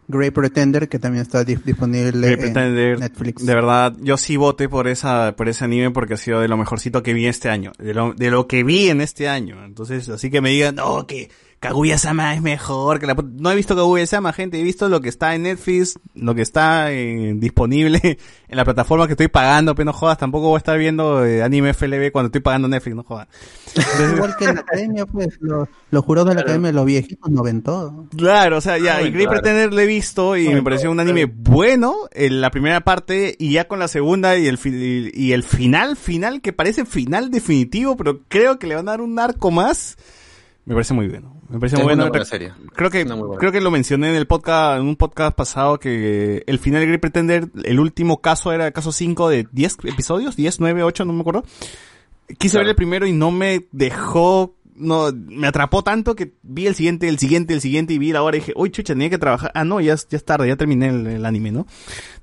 Great 0.07 0.33
Pretender, 0.33 0.87
que 0.87 0.99
también 0.99 1.21
está 1.21 1.43
dis- 1.43 1.61
disponible 1.63 2.31
en 2.31 2.39
Pretender, 2.39 2.99
Netflix. 2.99 3.45
De 3.45 3.53
verdad, 3.53 3.93
yo 4.01 4.17
sí 4.17 4.37
voté 4.37 4.69
por 4.69 4.87
esa, 4.87 5.35
por 5.35 5.49
ese 5.49 5.65
anime 5.65 5.91
porque 5.91 6.13
ha 6.13 6.17
sido 6.17 6.39
de 6.39 6.47
lo 6.47 6.57
mejorcito 6.57 7.03
que 7.03 7.13
vi 7.13 7.27
este 7.27 7.49
año. 7.49 7.73
De 7.77 7.93
lo, 7.93 8.13
de 8.13 8.31
lo 8.31 8.47
que 8.47 8.63
vi 8.63 8.89
en 8.89 9.01
este 9.01 9.27
año. 9.27 9.63
Entonces, 9.65 10.07
así 10.09 10.29
que 10.29 10.41
me 10.41 10.49
digan, 10.51 10.75
no, 10.75 11.05
que 11.05 11.29
Kaguya-sama 11.59 12.35
es 12.35 12.41
mejor 12.41 12.99
que 12.99 13.07
la... 13.07 13.15
pu-". 13.15 13.31
No 13.39 13.49
he 13.51 13.55
visto 13.55 13.75
Kaguya-sama, 13.75 14.33
gente. 14.33 14.59
He 14.59 14.63
visto 14.63 14.89
lo 14.89 15.01
que 15.01 15.09
está 15.09 15.33
en 15.33 15.43
Netflix, 15.43 15.97
lo 16.13 16.35
que 16.35 16.41
está 16.41 16.91
eh, 16.91 17.33
disponible 17.35 17.99
en 18.47 18.57
la 18.57 18.65
plataforma 18.65 19.07
que 19.07 19.13
estoy 19.13 19.29
pagando, 19.29 19.73
pero 19.73 19.85
no 19.85 19.93
jodas. 19.93 20.17
Tampoco 20.17 20.47
voy 20.47 20.55
a 20.55 20.59
estar 20.59 20.77
viendo 20.77 21.25
eh, 21.25 21.41
anime 21.41 21.73
FLB 21.73 22.11
cuando 22.11 22.27
estoy 22.27 22.41
pagando 22.41 22.67
Netflix, 22.67 22.95
no 22.95 23.03
jodas. 23.03 23.27
Igual 24.15 24.35
que 24.37 24.45
en 24.45 24.55
la 24.55 24.61
academia, 24.61 25.05
pues, 25.05 25.37
los, 25.39 25.67
los 25.91 26.05
jurados 26.05 26.29
de 26.29 26.35
la 26.35 26.41
academia, 26.41 26.71
los 26.71 26.85
viejitos, 26.85 27.31
no 27.31 27.41
ven 27.43 27.61
todo. 27.61 28.07
Claro, 28.15 28.57
o 28.57 28.61
sea, 28.61 28.77
ya, 28.77 28.97
Ah, 28.97 29.01
y 29.03 29.11
claro. 29.11 29.29
Pretender 29.29 29.73
lo 29.73 29.79
he 29.79 29.85
visto 29.85 30.35
y 30.37 30.49
me 30.49 30.63
pareció 30.63 30.89
un 30.91 30.99
anime 30.99 31.25
bueno 31.25 31.95
en 32.13 32.41
la 32.41 32.49
primera 32.49 32.81
parte 32.81 33.35
y 33.37 33.51
ya 33.51 33.67
con 33.67 33.79
la 33.79 33.87
segunda 33.87 34.37
y 34.37 34.47
el, 34.47 34.59
y 35.13 35.31
el 35.33 35.43
final, 35.43 35.95
final, 35.97 36.41
que 36.41 36.53
parece 36.53 36.85
final 36.85 37.29
definitivo, 37.29 37.95
pero 37.95 38.21
creo 38.27 38.57
que 38.57 38.67
le 38.67 38.75
van 38.75 38.87
a 38.87 38.91
dar 38.91 39.01
un 39.01 39.19
arco 39.19 39.51
más. 39.51 39.97
Me 40.67 40.73
parece 40.73 40.93
muy 40.93 41.07
bueno. 41.07 41.33
Me 41.49 41.59
parece 41.59 41.77
Es 41.77 41.83
muy 41.83 41.95
bueno. 41.95 42.25
serie. 42.25 42.51
Creo 42.75 42.89
que, 42.91 43.05
creo 43.39 43.51
que 43.53 43.61
lo 43.61 43.71
mencioné 43.71 44.09
en 44.09 44.15
el 44.15 44.27
podcast, 44.27 44.79
en 44.81 44.85
un 44.85 44.97
podcast 44.97 45.33
pasado 45.33 45.79
que 45.79 46.43
el 46.45 46.59
final 46.59 46.81
de 46.81 46.87
Great 46.87 46.99
Pretender, 47.01 47.47
el 47.63 47.79
último 47.79 48.19
caso 48.21 48.51
era 48.51 48.67
el 48.67 48.73
caso 48.73 48.91
5 48.91 49.29
de 49.29 49.47
10 49.51 49.77
episodios, 49.85 50.35
10, 50.35 50.59
9, 50.59 50.83
8, 50.83 51.05
no 51.05 51.13
me 51.13 51.21
acuerdo. 51.21 51.43
Quise 52.37 52.57
ver 52.57 52.67
el 52.67 52.75
primero 52.75 53.07
y 53.07 53.13
no 53.13 53.31
me 53.31 53.65
dejó, 53.71 54.57
no, 54.75 55.07
me 55.13 55.47
atrapó 55.47 55.85
tanto 55.85 56.17
que 56.17 56.33
vi 56.43 56.67
el 56.67 56.75
siguiente, 56.75 57.07
el 57.07 57.17
siguiente, 57.17 57.53
el 57.53 57.61
siguiente 57.61 57.93
y 57.93 57.97
vi 57.97 58.11
la 58.11 58.21
hora 58.21 58.35
y 58.35 58.41
dije, 58.41 58.51
uy, 58.57 58.69
chucha, 58.69 58.91
tenía 58.93 59.09
que 59.09 59.17
trabajar. 59.17 59.51
Ah, 59.55 59.63
no, 59.63 59.79
ya, 59.79 59.93
es- 59.93 60.09
ya 60.09 60.17
es 60.17 60.25
tarde, 60.25 60.49
ya 60.49 60.57
terminé 60.57 60.89
el, 60.89 61.07
el 61.07 61.25
anime, 61.25 61.53
¿no? 61.53 61.65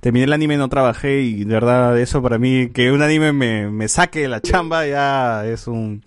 Terminé 0.01 0.27
el 0.27 0.33
anime, 0.35 0.59
no 0.59 0.69
trabajé 0.69 1.23
y 1.23 1.45
de 1.45 1.55
verdad 1.55 1.99
eso 1.99 2.21
para 2.21 2.37
mí, 2.39 2.69
que 2.75 2.93
un 2.93 3.01
anime 3.01 3.33
me, 3.33 3.71
me 3.71 3.89
saque 3.89 4.21
de 4.21 4.29
la 4.29 4.43
chamba 4.43 4.87
ya 4.87 5.47
es 5.47 5.67
un, 5.67 6.05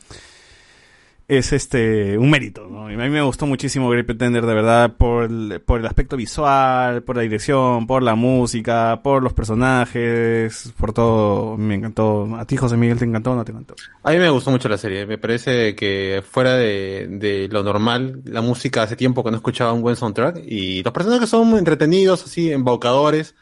es 1.27 1.51
este 1.51 2.17
un 2.17 2.29
mérito, 2.29 2.67
¿no? 2.67 2.85
A 2.85 2.89
mí 2.89 2.95
me 2.95 3.21
gustó 3.21 3.45
muchísimo 3.45 3.89
Great 3.89 4.05
Pretender, 4.05 4.45
de 4.45 4.53
verdad, 4.53 4.93
por 4.95 5.25
el, 5.25 5.61
por 5.65 5.81
el 5.81 5.85
aspecto 5.85 6.15
visual, 6.15 7.03
por 7.03 7.17
la 7.17 7.21
dirección, 7.23 7.85
por 7.85 8.01
la 8.01 8.15
música, 8.15 9.01
por 9.03 9.21
los 9.21 9.33
personajes, 9.33 10.71
por 10.77 10.93
todo, 10.93 11.57
me 11.57 11.75
encantó. 11.75 12.33
¿A 12.37 12.45
ti, 12.45 12.55
José 12.55 12.77
Miguel, 12.77 12.97
te 12.97 13.05
encantó 13.05 13.31
o 13.31 13.35
no 13.35 13.43
te 13.43 13.51
encantó? 13.51 13.75
A 14.03 14.11
mí 14.11 14.17
me 14.17 14.29
gustó 14.29 14.51
mucho 14.51 14.69
la 14.69 14.77
serie. 14.77 15.05
Me 15.05 15.17
parece 15.17 15.75
que 15.75 16.23
fuera 16.27 16.55
de, 16.55 17.07
de 17.09 17.49
lo 17.49 17.61
normal, 17.61 18.21
la 18.23 18.41
música 18.41 18.83
hace 18.83 18.95
tiempo 18.95 19.21
que 19.23 19.31
no 19.31 19.37
escuchaba 19.37 19.73
un 19.73 19.81
buen 19.81 19.97
soundtrack 19.97 20.37
y 20.47 20.81
los 20.81 20.93
personajes 20.93 21.29
son 21.29 21.57
entretenidos, 21.57 22.23
así, 22.23 22.53
embaucadores. 22.53 23.35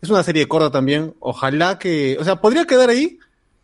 Es 0.00 0.08
una 0.08 0.22
serie 0.22 0.48
corta 0.48 0.70
también. 0.70 1.14
Ojalá 1.20 1.78
que, 1.78 2.16
o 2.18 2.24
sea, 2.24 2.40
podría 2.40 2.64
quedar 2.64 2.88
ahí, 2.88 3.18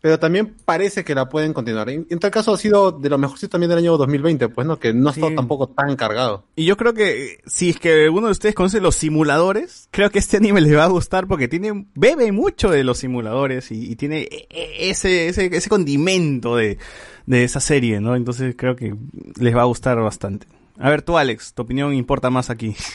pero 0.05 0.19
también 0.19 0.53
parece 0.65 1.03
que 1.03 1.15
la 1.15 1.29
pueden 1.29 1.51
continuar. 1.51 1.89
En, 1.89 2.05
en 2.11 2.19
tal 2.19 2.29
caso 2.29 2.53
ha 2.53 2.57
sido 2.59 2.91
de 2.91 3.09
lo 3.09 3.17
mejorcito 3.17 3.49
también 3.49 3.71
del 3.71 3.79
año 3.79 3.97
2020, 3.97 4.49
pues, 4.49 4.67
¿no? 4.67 4.77
Que 4.77 4.93
no 4.93 5.09
ha 5.09 5.11
estado 5.11 5.33
tampoco 5.33 5.65
tan 5.65 5.95
cargado. 5.95 6.43
Y 6.55 6.65
yo 6.65 6.77
creo 6.77 6.93
que 6.93 7.39
si 7.47 7.71
es 7.71 7.79
que 7.79 8.03
alguno 8.03 8.27
de 8.27 8.33
ustedes 8.33 8.53
conoce 8.53 8.79
los 8.81 8.95
simuladores, 8.95 9.89
creo 9.89 10.11
que 10.11 10.19
este 10.19 10.37
anime 10.37 10.61
les 10.61 10.77
va 10.77 10.83
a 10.83 10.89
gustar 10.89 11.25
porque 11.25 11.47
tiene 11.47 11.87
bebe 11.95 12.31
mucho 12.31 12.69
de 12.69 12.83
los 12.83 12.99
simuladores 12.99 13.71
y, 13.71 13.93
y 13.93 13.95
tiene 13.95 14.19
e- 14.29 14.47
e- 14.51 14.89
ese, 14.91 15.27
ese 15.27 15.47
ese 15.47 15.69
condimento 15.69 16.55
de, 16.55 16.77
de 17.25 17.43
esa 17.43 17.59
serie, 17.59 17.99
¿no? 17.99 18.15
Entonces 18.15 18.53
creo 18.55 18.75
que 18.75 18.93
les 19.39 19.55
va 19.55 19.63
a 19.63 19.65
gustar 19.65 19.99
bastante. 19.99 20.45
A 20.77 20.91
ver, 20.91 21.01
tú 21.01 21.17
Alex, 21.17 21.55
tu 21.55 21.63
opinión 21.63 21.95
importa 21.95 22.29
más 22.29 22.51
aquí. 22.51 22.75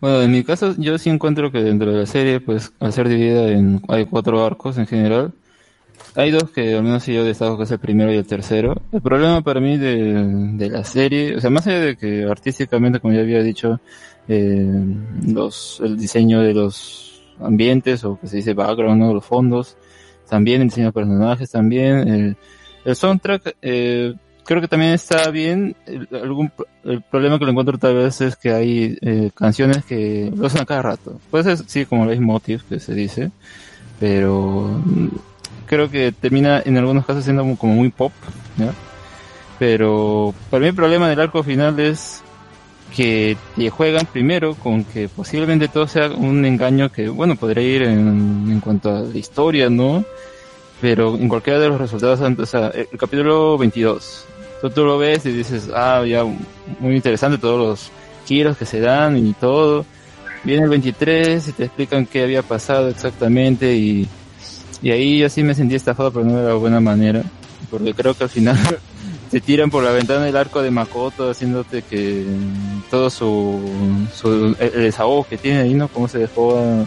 Bueno, 0.00 0.22
en 0.22 0.30
mi 0.30 0.44
caso 0.44 0.74
yo 0.78 0.96
sí 0.96 1.10
encuentro 1.10 1.50
que 1.50 1.58
dentro 1.58 1.90
de 1.92 1.98
la 1.98 2.06
serie, 2.06 2.38
pues 2.38 2.72
al 2.78 2.92
ser 2.92 3.08
dividida 3.08 3.48
en, 3.48 3.82
hay 3.88 4.06
cuatro 4.06 4.44
arcos 4.44 4.78
en 4.78 4.86
general, 4.86 5.32
hay 6.14 6.30
dos 6.30 6.50
que 6.50 6.74
al 6.74 6.82
menos 6.82 7.06
yo 7.06 7.24
destaco 7.24 7.56
que 7.56 7.64
es 7.64 7.70
el 7.70 7.78
primero 7.78 8.12
y 8.12 8.16
el 8.16 8.26
tercero. 8.26 8.80
El 8.92 9.00
problema 9.00 9.42
para 9.42 9.60
mí 9.60 9.76
de, 9.76 10.68
la 10.70 10.84
serie, 10.84 11.36
o 11.36 11.40
sea, 11.40 11.50
más 11.50 11.66
allá 11.66 11.80
de 11.80 11.96
que 11.96 12.24
artísticamente, 12.24 13.00
como 13.00 13.14
ya 13.14 13.20
había 13.20 13.42
dicho, 13.42 13.80
eh, 14.28 14.84
el 15.80 15.96
diseño 15.96 16.40
de 16.40 16.54
los 16.54 17.22
ambientes 17.40 18.04
o 18.04 18.18
que 18.20 18.26
se 18.26 18.36
dice 18.36 18.54
background, 18.54 19.00
¿no? 19.00 19.14
los 19.14 19.24
fondos, 19.24 19.76
también 20.28 20.62
el 20.62 20.68
diseño 20.68 20.86
de 20.88 20.92
personajes, 20.92 21.50
también 21.50 22.08
el, 22.08 22.36
el 22.84 22.96
soundtrack, 22.96 23.56
eh, 23.62 24.14
creo 24.44 24.60
que 24.60 24.68
también 24.68 24.92
está 24.92 25.30
bien. 25.30 25.76
El, 25.86 26.08
el 26.84 27.02
problema 27.02 27.38
que 27.38 27.44
lo 27.44 27.50
encuentro 27.50 27.78
tal 27.78 27.94
vez 27.94 28.20
es 28.20 28.36
que 28.36 28.52
hay 28.52 28.98
eh, 29.00 29.30
canciones 29.34 29.84
que 29.84 30.32
lo 30.34 30.46
usan 30.46 30.64
cada 30.64 30.82
rato. 30.82 31.20
Puede 31.30 31.56
ser, 31.56 31.68
sí, 31.68 31.86
como 31.86 32.06
leitmotiv 32.06 32.64
que 32.64 32.80
se 32.80 32.94
dice, 32.94 33.30
pero 33.98 34.82
creo 35.70 35.88
que 35.88 36.10
termina 36.10 36.60
en 36.64 36.76
algunos 36.76 37.06
casos 37.06 37.22
siendo 37.22 37.42
como- 37.56 37.74
muy 37.74 37.90
pop. 37.90 38.12
Pero 39.58 40.34
para 40.50 40.62
mí 40.62 40.68
el 40.68 40.74
problema 40.74 41.08
del 41.08 41.20
arco 41.20 41.42
final 41.44 41.78
es 41.78 42.22
que 42.94 43.36
te 43.54 43.70
juegan 43.70 44.04
primero 44.06 44.54
con 44.56 44.82
que 44.84 45.08
posiblemente 45.08 45.68
todo 45.68 45.86
sea 45.86 46.08
un 46.08 46.44
engaño 46.44 46.90
que, 46.90 47.08
bueno, 47.08 47.36
podría 47.36 47.62
ir 47.62 47.82
en, 47.82 48.48
en 48.50 48.60
cuanto 48.60 48.90
a 48.90 49.00
la 49.00 49.16
historia, 49.16 49.70
¿no? 49.70 50.04
Pero 50.80 51.14
en 51.14 51.28
cualquiera 51.28 51.60
de 51.60 51.68
los 51.68 51.78
resultados 51.80 52.20
o 52.20 52.26
el 52.26 52.88
capítulo 52.98 53.56
22, 53.58 54.24
tú, 54.60 54.70
tú 54.70 54.84
lo 54.84 54.98
ves 54.98 55.24
y 55.26 55.30
dices, 55.30 55.68
ah, 55.72 56.02
ya, 56.04 56.24
muy 56.24 56.96
interesante 56.96 57.38
todos 57.38 57.58
los 57.58 57.90
giros 58.26 58.56
que 58.56 58.64
se 58.66 58.80
dan 58.80 59.16
y 59.16 59.34
todo. 59.34 59.84
Viene 60.42 60.64
el 60.64 60.70
23 60.70 61.46
y 61.48 61.52
te 61.52 61.64
explican 61.66 62.06
qué 62.06 62.22
había 62.24 62.42
pasado 62.42 62.88
exactamente 62.88 63.76
y, 63.76 64.08
y 64.82 64.90
ahí 64.90 65.18
yo 65.18 65.28
sí 65.28 65.42
me 65.42 65.54
sentí 65.54 65.74
estafado, 65.74 66.10
pero 66.10 66.24
no 66.24 66.38
de 66.38 66.48
la 66.48 66.54
buena 66.54 66.80
manera, 66.80 67.22
porque 67.70 67.94
creo 67.94 68.14
que 68.14 68.24
al 68.24 68.30
final 68.30 68.58
te 69.30 69.40
tiran 69.40 69.70
por 69.70 69.84
la 69.84 69.92
ventana 69.92 70.28
el 70.28 70.36
arco 70.36 70.62
de 70.62 70.70
Makoto 70.70 71.30
haciéndote 71.30 71.82
que 71.82 72.24
todo 72.90 73.10
su, 73.10 73.60
el, 74.58 74.72
desahogo 74.72 75.24
que 75.24 75.36
tiene 75.36 75.60
ahí, 75.60 75.74
¿no? 75.74 75.88
Cómo 75.88 76.08
se 76.08 76.18
dejó 76.18 76.86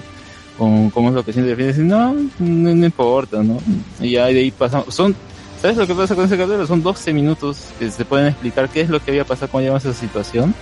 con 0.57 0.90
cómo 0.91 1.10
es 1.10 1.15
lo 1.15 1.24
que 1.24 1.34
siente 1.34 1.56
dices, 1.56 1.80
no, 1.80 2.14
no, 2.40 2.76
no 2.76 2.86
importa, 2.86 3.41
¿no? 3.44 3.60
Y 3.99 4.11
ya 4.11 4.26
de 4.26 4.40
ahí 4.40 4.52
pasamos, 4.52 4.94
son, 4.94 5.15
¿sabes 5.61 5.78
lo 5.78 5.88
que 5.88 5.95
pasa 5.95 6.15
con 6.15 6.26
ese 6.26 6.38
capítulo? 6.38 6.68
Son 6.68 6.82
12 6.82 7.14
minutos 7.14 7.68
que 7.80 7.90
se 7.90 8.06
pueden 8.06 8.28
explicar 8.28 8.70
qué 8.70 8.82
es 8.82 8.90
lo 8.90 9.03
que 9.03 9.11
había 9.11 9.26
pasado 9.26 9.52
cuando 9.52 9.65
llegamos 9.65 9.86
a 9.86 9.90
esa 9.90 9.99
situación 9.99 10.53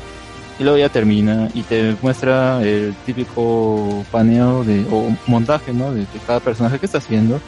y 0.60 0.64
luego 0.64 0.78
ya 0.78 0.90
termina 0.90 1.50
y 1.54 1.64
te 1.64 1.96
muestra 2.02 2.62
el 2.62 2.94
típico 3.06 4.04
paneo 4.12 4.64
de, 4.64 4.86
o 4.92 5.16
montaje, 5.28 5.74
¿no? 5.74 5.94
De, 5.94 6.02
de 6.02 6.20
cada 6.26 6.40
personaje 6.40 6.80
que 6.80 6.86
está 6.86 7.00
haciendo. 7.00 7.40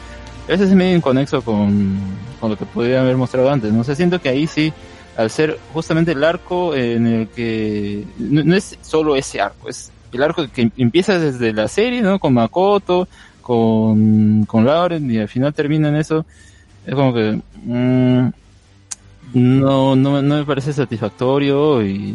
Ese 0.48 0.64
es 0.64 0.70
medio 0.74 0.96
inconexo 0.96 1.42
con, 1.42 1.98
con 2.40 2.50
lo 2.50 2.58
que 2.58 2.66
podría 2.66 3.00
haber 3.00 3.16
mostrado 3.16 3.50
antes, 3.50 3.72
¿no? 3.72 3.80
O 3.80 3.84
sea, 3.84 3.94
siento 3.94 4.20
que 4.20 4.28
ahí 4.28 4.46
sí, 4.46 4.72
al 5.16 5.30
ser 5.30 5.58
justamente 5.72 6.12
el 6.12 6.22
arco 6.22 6.74
en 6.74 7.06
el 7.06 7.28
que, 7.28 8.04
no, 8.18 8.44
no 8.44 8.54
es 8.54 8.78
solo 8.82 9.16
ese 9.16 9.40
arco, 9.40 9.68
es 9.68 9.90
el 10.12 10.22
arco 10.22 10.46
que 10.52 10.70
empieza 10.76 11.18
desde 11.18 11.52
la 11.52 11.68
serie, 11.68 12.02
¿no? 12.02 12.18
Con 12.18 12.34
Makoto, 12.34 13.08
con, 13.40 14.44
con 14.46 14.64
Lauren 14.64 15.10
y 15.10 15.18
al 15.18 15.28
final 15.28 15.54
termina 15.54 15.88
en 15.88 15.96
eso. 15.96 16.24
Es 16.86 16.94
como 16.94 17.14
que, 17.14 17.40
mm, 17.64 18.28
no, 19.34 19.96
no, 19.96 20.22
no 20.22 20.36
me 20.36 20.44
parece 20.44 20.72
satisfactorio 20.72 21.82
y, 21.84 22.14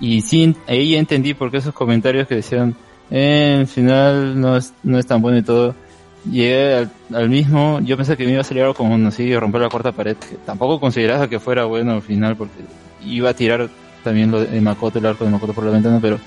y 0.00 0.20
sí, 0.20 0.54
ahí 0.66 0.94
entendí 0.94 1.34
por 1.34 1.50
qué 1.50 1.58
esos 1.58 1.74
comentarios 1.74 2.26
que 2.28 2.36
decían, 2.36 2.74
eh, 3.10 3.56
al 3.60 3.66
final 3.66 4.40
no 4.40 4.56
es, 4.56 4.72
no 4.82 4.98
es 4.98 5.06
tan 5.06 5.20
bueno 5.20 5.38
y 5.38 5.42
todo. 5.42 5.74
Llegué 6.30 6.88
al, 7.14 7.28
mismo, 7.30 7.80
yo 7.80 7.96
pensé 7.96 8.16
que 8.16 8.24
me 8.24 8.32
iba 8.32 8.40
a 8.40 8.44
salir 8.44 8.62
algo 8.62 8.74
como 8.74 9.08
así, 9.08 9.34
romper 9.36 9.62
la 9.62 9.68
cuarta 9.68 9.92
pared, 9.92 10.16
que 10.16 10.36
tampoco 10.44 10.80
consideraba 10.80 11.28
que 11.28 11.40
fuera 11.40 11.64
bueno 11.64 11.92
al 11.92 12.02
final 12.02 12.36
porque 12.36 12.60
iba 13.04 13.30
a 13.30 13.34
tirar 13.34 13.68
también 14.04 14.30
lo 14.30 14.44
de 14.44 14.60
Makoto, 14.60 14.98
el 14.98 15.06
arco 15.06 15.24
de 15.24 15.30
Makoto 15.30 15.52
por 15.54 15.64
la 15.64 15.70
ventana, 15.70 15.98
pero 16.02 16.18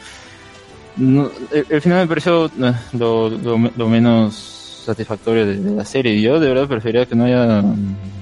no, 0.98 1.30
el, 1.52 1.65
el 1.69 1.81
final 1.81 1.99
me 1.99 2.07
pareció 2.07 2.45
eh, 2.48 2.73
lo, 2.93 3.30
lo, 3.30 3.57
lo 3.76 3.89
menos 3.89 4.81
satisfactorio 4.85 5.45
de, 5.45 5.57
de 5.57 5.72
la 5.72 5.85
serie. 5.85 6.19
Yo 6.22 6.39
de 6.39 6.49
verdad 6.49 6.68
prefería 6.68 7.06
que 7.06 7.15
no 7.15 7.26
haya 7.26 7.64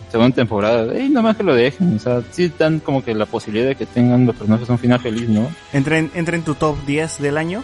segunda 0.09 0.35
temporada. 0.35 0.97
Y 0.99 1.09
nada 1.09 1.21
más 1.21 1.37
que 1.37 1.43
lo 1.43 1.55
dejen. 1.55 1.95
O 1.95 1.99
sea, 1.99 2.21
sí 2.31 2.51
dan 2.57 2.79
como 2.79 3.03
que 3.03 3.13
la 3.13 3.25
posibilidad 3.25 3.67
de 3.67 3.75
que 3.75 3.85
tengan 3.85 4.25
los 4.25 4.35
personajes 4.35 4.69
un 4.69 4.79
final 4.79 4.99
feliz, 4.99 5.29
¿no? 5.29 5.49
¿Entra 5.73 5.97
en, 5.97 6.11
entra 6.13 6.35
en 6.35 6.43
tu 6.43 6.55
top 6.55 6.77
10 6.85 7.19
del 7.19 7.37
año? 7.37 7.63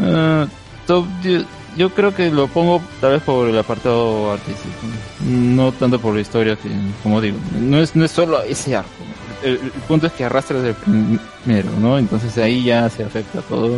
Eh, 0.00 0.46
top 0.86 1.06
10, 1.22 1.44
yo 1.76 1.90
creo 1.90 2.14
que 2.14 2.30
lo 2.30 2.48
pongo 2.48 2.82
tal 3.00 3.12
vez 3.12 3.22
por 3.22 3.48
el 3.48 3.58
apartado 3.58 4.32
artístico. 4.32 4.74
No 5.24 5.72
tanto 5.72 6.00
por 6.00 6.14
la 6.14 6.20
historia 6.20 6.56
que, 6.56 6.68
como 7.02 7.20
digo, 7.20 7.38
no 7.60 7.78
es, 7.80 7.94
no 7.94 8.04
es 8.04 8.10
solo 8.10 8.42
ese 8.42 8.76
arco. 8.76 8.90
El, 9.42 9.52
el 9.52 9.70
punto 9.86 10.08
es 10.08 10.12
que 10.12 10.24
arrastra 10.24 10.60
desde 10.60 10.70
el 10.70 11.20
primero, 11.44 11.70
¿no? 11.80 11.98
Entonces 11.98 12.36
ahí 12.38 12.64
ya 12.64 12.88
se 12.88 13.04
afecta 13.04 13.40
todo. 13.42 13.76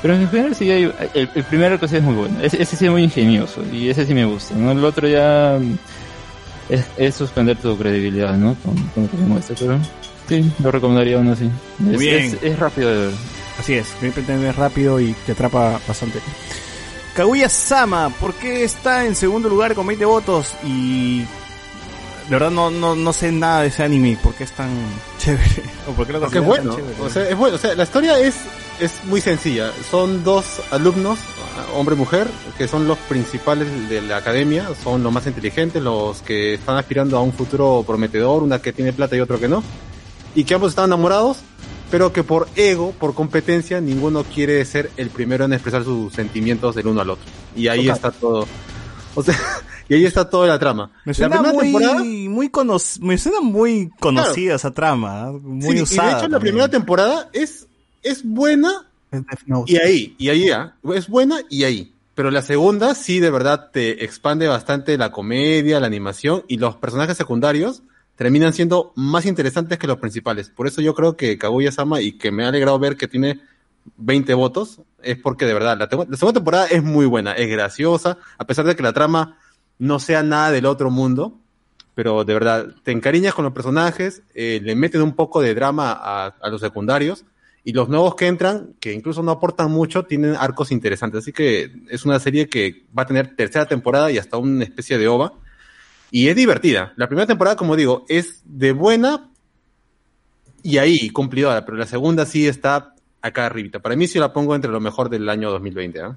Pero 0.00 0.14
en 0.14 0.28
general 0.30 0.54
sí 0.54 0.70
hay, 0.70 0.90
el, 1.12 1.28
el 1.34 1.44
primer 1.44 1.72
arco 1.72 1.86
sí 1.86 1.96
es 1.96 2.02
muy 2.02 2.14
bueno. 2.14 2.38
Ese, 2.40 2.62
ese 2.62 2.76
sí 2.76 2.86
es 2.86 2.90
muy 2.90 3.02
ingenioso 3.02 3.62
y 3.70 3.90
ese 3.90 4.06
sí 4.06 4.14
me 4.14 4.24
gusta, 4.24 4.54
¿no? 4.54 4.72
El 4.72 4.82
otro 4.82 5.06
ya 5.06 5.58
es, 6.70 6.84
es 6.96 7.14
suspender 7.14 7.56
tu 7.58 7.76
credibilidad, 7.76 8.34
¿no? 8.36 8.54
Con, 8.64 8.74
con 8.88 9.04
lo 9.04 9.10
que 9.10 9.16
demuestra, 9.16 9.56
pero 9.58 9.78
sí, 10.28 10.50
lo 10.62 10.70
recomendaría 10.70 11.16
aún 11.16 11.28
así. 11.28 11.50
Muy 11.78 11.94
Es, 11.94 12.00
bien. 12.00 12.24
es, 12.24 12.38
es 12.42 12.58
rápido 12.58 12.90
de 12.90 13.06
ver. 13.06 13.14
Así 13.58 13.74
es, 13.74 13.88
ves 14.00 14.56
rápido 14.56 14.98
y 15.00 15.12
te 15.26 15.32
atrapa 15.32 15.80
bastante. 15.86 16.18
Kaguya 17.14 17.48
Sama, 17.48 18.08
¿por 18.08 18.32
qué 18.34 18.64
está 18.64 19.04
en 19.04 19.14
segundo 19.14 19.48
lugar 19.48 19.74
con 19.74 19.86
20 19.86 20.04
votos? 20.04 20.54
Y 20.64 21.24
de 22.30 22.36
verdad 22.36 22.52
no, 22.52 22.70
no, 22.70 22.94
no 22.94 23.12
sé 23.12 23.32
nada 23.32 23.62
de 23.62 23.68
ese 23.68 23.82
anime, 23.82 24.16
¿por 24.22 24.32
qué 24.34 24.44
es 24.44 24.52
tan 24.52 24.70
chévere? 25.18 25.64
¿O 25.88 25.92
por 25.94 26.06
qué 26.06 26.12
lo 26.12 26.20
Porque 26.20 26.38
es 26.38 26.44
bueno. 26.44 26.76
tan 26.76 26.76
chévere? 26.76 27.02
O 27.02 27.10
sea, 27.10 27.28
es 27.28 27.36
bueno. 27.36 27.56
O 27.56 27.58
sea, 27.58 27.74
la 27.74 27.82
historia 27.82 28.20
es, 28.20 28.36
es 28.78 29.02
muy 29.06 29.20
sencilla. 29.20 29.72
Son 29.90 30.22
dos 30.22 30.62
alumnos, 30.70 31.18
hombre 31.74 31.96
y 31.96 31.98
mujer, 31.98 32.28
que 32.56 32.68
son 32.68 32.86
los 32.86 32.98
principales 32.98 33.88
de 33.88 34.00
la 34.02 34.18
academia, 34.18 34.68
son 34.80 35.02
los 35.02 35.12
más 35.12 35.26
inteligentes, 35.26 35.82
los 35.82 36.22
que 36.22 36.54
están 36.54 36.76
aspirando 36.76 37.18
a 37.18 37.20
un 37.20 37.32
futuro 37.32 37.82
prometedor, 37.84 38.44
una 38.44 38.62
que 38.62 38.72
tiene 38.72 38.92
plata 38.92 39.16
y 39.16 39.20
otro 39.20 39.40
que 39.40 39.48
no. 39.48 39.64
Y 40.36 40.44
que 40.44 40.54
ambos 40.54 40.70
están 40.70 40.84
enamorados, 40.84 41.38
pero 41.90 42.12
que 42.12 42.22
por 42.22 42.46
ego, 42.54 42.92
por 42.92 43.12
competencia, 43.12 43.80
ninguno 43.80 44.22
quiere 44.22 44.64
ser 44.64 44.92
el 44.96 45.10
primero 45.10 45.46
en 45.46 45.52
expresar 45.52 45.82
sus 45.82 46.12
sentimientos 46.12 46.76
del 46.76 46.86
uno 46.86 47.00
al 47.00 47.10
otro. 47.10 47.24
Y 47.56 47.66
ahí 47.66 47.86
Total. 47.88 47.96
está 47.96 48.10
todo. 48.12 48.46
O 49.14 49.22
sea, 49.22 49.34
y 49.88 49.94
ahí 49.94 50.04
está 50.04 50.28
toda 50.28 50.46
la 50.48 50.58
trama. 50.58 50.90
Me 51.04 51.10
La 51.10 51.14
suena 51.14 51.42
muy, 51.42 51.62
temporada- 51.64 52.02
muy 52.04 52.48
cono- 52.50 52.76
me 53.00 53.18
suena 53.18 53.40
muy 53.40 53.90
conocida 54.00 54.54
esa 54.54 54.70
trama, 54.72 55.28
¿eh? 55.30 55.38
muy 55.42 55.76
Sí, 55.78 55.82
usada. 55.82 56.08
Y 56.08 56.12
de 56.12 56.18
hecho, 56.18 56.28
la 56.28 56.36
también. 56.36 56.40
primera 56.54 56.68
temporada 56.68 57.28
es, 57.32 57.66
es 58.02 58.22
buena 58.24 58.86
y 59.66 59.76
ahí, 59.76 60.14
y 60.18 60.28
ahí, 60.28 60.50
¿ah? 60.50 60.74
es 60.94 61.08
buena 61.08 61.40
y 61.48 61.64
ahí. 61.64 61.92
Pero 62.14 62.30
la 62.30 62.42
segunda 62.42 62.94
sí 62.94 63.18
de 63.18 63.30
verdad 63.30 63.70
te 63.72 64.04
expande 64.04 64.46
bastante 64.46 64.96
la 64.98 65.10
comedia, 65.10 65.80
la 65.80 65.86
animación 65.86 66.44
y 66.48 66.58
los 66.58 66.76
personajes 66.76 67.16
secundarios 67.16 67.82
terminan 68.16 68.52
siendo 68.52 68.92
más 68.96 69.24
interesantes 69.26 69.78
que 69.78 69.86
los 69.86 69.98
principales. 69.98 70.50
Por 70.50 70.66
eso 70.66 70.82
yo 70.82 70.94
creo 70.94 71.16
que 71.16 71.38
Kaguya-sama 71.38 72.02
y 72.02 72.12
que 72.12 72.30
me 72.30 72.44
ha 72.44 72.48
alegrado 72.48 72.78
ver 72.78 72.96
que 72.96 73.08
tiene 73.08 73.40
20 73.96 74.34
votos 74.34 74.80
es 75.02 75.18
porque 75.18 75.46
de 75.46 75.54
verdad 75.54 75.78
la, 75.78 75.88
segunda 75.88 76.40
temporada 76.40 76.66
es 76.66 76.82
muy 76.82 77.06
buena, 77.06 77.32
es 77.32 77.48
graciosa, 77.48 78.18
a 78.38 78.46
pesar 78.46 78.66
de 78.66 78.76
que 78.76 78.82
la 78.82 78.92
trama 78.92 79.38
no 79.78 79.98
sea 79.98 80.22
nada 80.22 80.50
del 80.50 80.66
otro 80.66 80.90
mundo, 80.90 81.38
pero 81.94 82.24
de 82.24 82.34
verdad 82.34 82.74
te 82.82 82.92
encariñas 82.92 83.34
con 83.34 83.44
los 83.44 83.54
personajes, 83.54 84.22
eh, 84.34 84.60
le 84.62 84.74
meten 84.74 85.02
un 85.02 85.14
poco 85.14 85.40
de 85.40 85.54
drama 85.54 85.92
a, 85.92 86.26
a 86.26 86.48
los 86.48 86.60
secundarios 86.60 87.24
y 87.64 87.72
los 87.72 87.88
nuevos 87.88 88.14
que 88.14 88.26
entran, 88.26 88.74
que 88.80 88.92
incluso 88.92 89.22
no 89.22 89.32
aportan 89.32 89.70
mucho, 89.70 90.04
tienen 90.04 90.34
arcos 90.34 90.72
interesantes. 90.72 91.24
Así 91.24 91.32
que 91.32 91.70
es 91.88 92.04
una 92.04 92.18
serie 92.18 92.48
que 92.48 92.86
va 92.96 93.02
a 93.02 93.06
tener 93.06 93.36
tercera 93.36 93.66
temporada 93.66 94.10
y 94.10 94.18
hasta 94.18 94.38
una 94.38 94.64
especie 94.64 94.96
de 94.96 95.08
ova. 95.08 95.34
Y 96.10 96.28
es 96.28 96.36
divertida. 96.36 96.92
La 96.96 97.06
primera 97.06 97.26
temporada, 97.26 97.56
como 97.56 97.76
digo, 97.76 98.04
es 98.08 98.42
de 98.44 98.72
buena 98.72 99.30
y 100.62 100.78
ahí, 100.78 101.10
cumplidora, 101.10 101.64
pero 101.64 101.76
la 101.76 101.86
segunda 101.86 102.26
sí 102.26 102.46
está 102.46 102.94
acá 103.22 103.46
arribita. 103.46 103.78
Para 103.80 103.96
mí 103.96 104.06
sí 104.06 104.18
la 104.18 104.32
pongo 104.32 104.54
entre 104.54 104.70
lo 104.70 104.80
mejor 104.80 105.08
del 105.10 105.28
año 105.28 105.50
2020. 105.50 106.00
¿ah? 106.02 106.16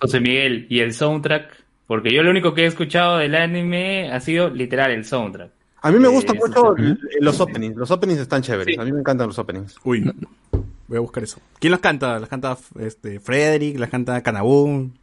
José 0.00 0.20
Miguel, 0.20 0.66
¿y 0.68 0.80
el 0.80 0.92
soundtrack? 0.94 1.64
Porque 1.86 2.12
yo 2.12 2.22
lo 2.22 2.30
único 2.30 2.54
que 2.54 2.62
he 2.62 2.66
escuchado 2.66 3.18
del 3.18 3.34
anime 3.34 4.10
ha 4.12 4.20
sido 4.20 4.48
literal 4.50 4.90
el 4.90 5.04
soundtrack. 5.04 5.50
A 5.82 5.90
mí 5.90 5.98
me 5.98 6.08
gustan 6.08 6.36
Eh, 6.36 6.40
mucho 6.46 6.74
los 7.20 7.40
openings. 7.40 7.76
Los 7.76 7.90
openings 7.90 8.20
están 8.20 8.40
chéveres. 8.42 8.78
A 8.78 8.84
mí 8.84 8.92
me 8.92 9.00
encantan 9.00 9.26
los 9.26 9.38
openings. 9.38 9.76
Uy, 9.84 10.10
voy 10.88 10.96
a 10.96 11.00
buscar 11.00 11.22
eso. 11.22 11.38
¿Quién 11.58 11.72
los 11.72 11.80
canta? 11.80 12.18
¿Las 12.18 12.28
canta 12.30 12.56
este, 12.80 13.20
Frederick? 13.20 13.78
¿Las 13.78 13.90
canta 13.90 14.22
Kanabun? 14.22 14.94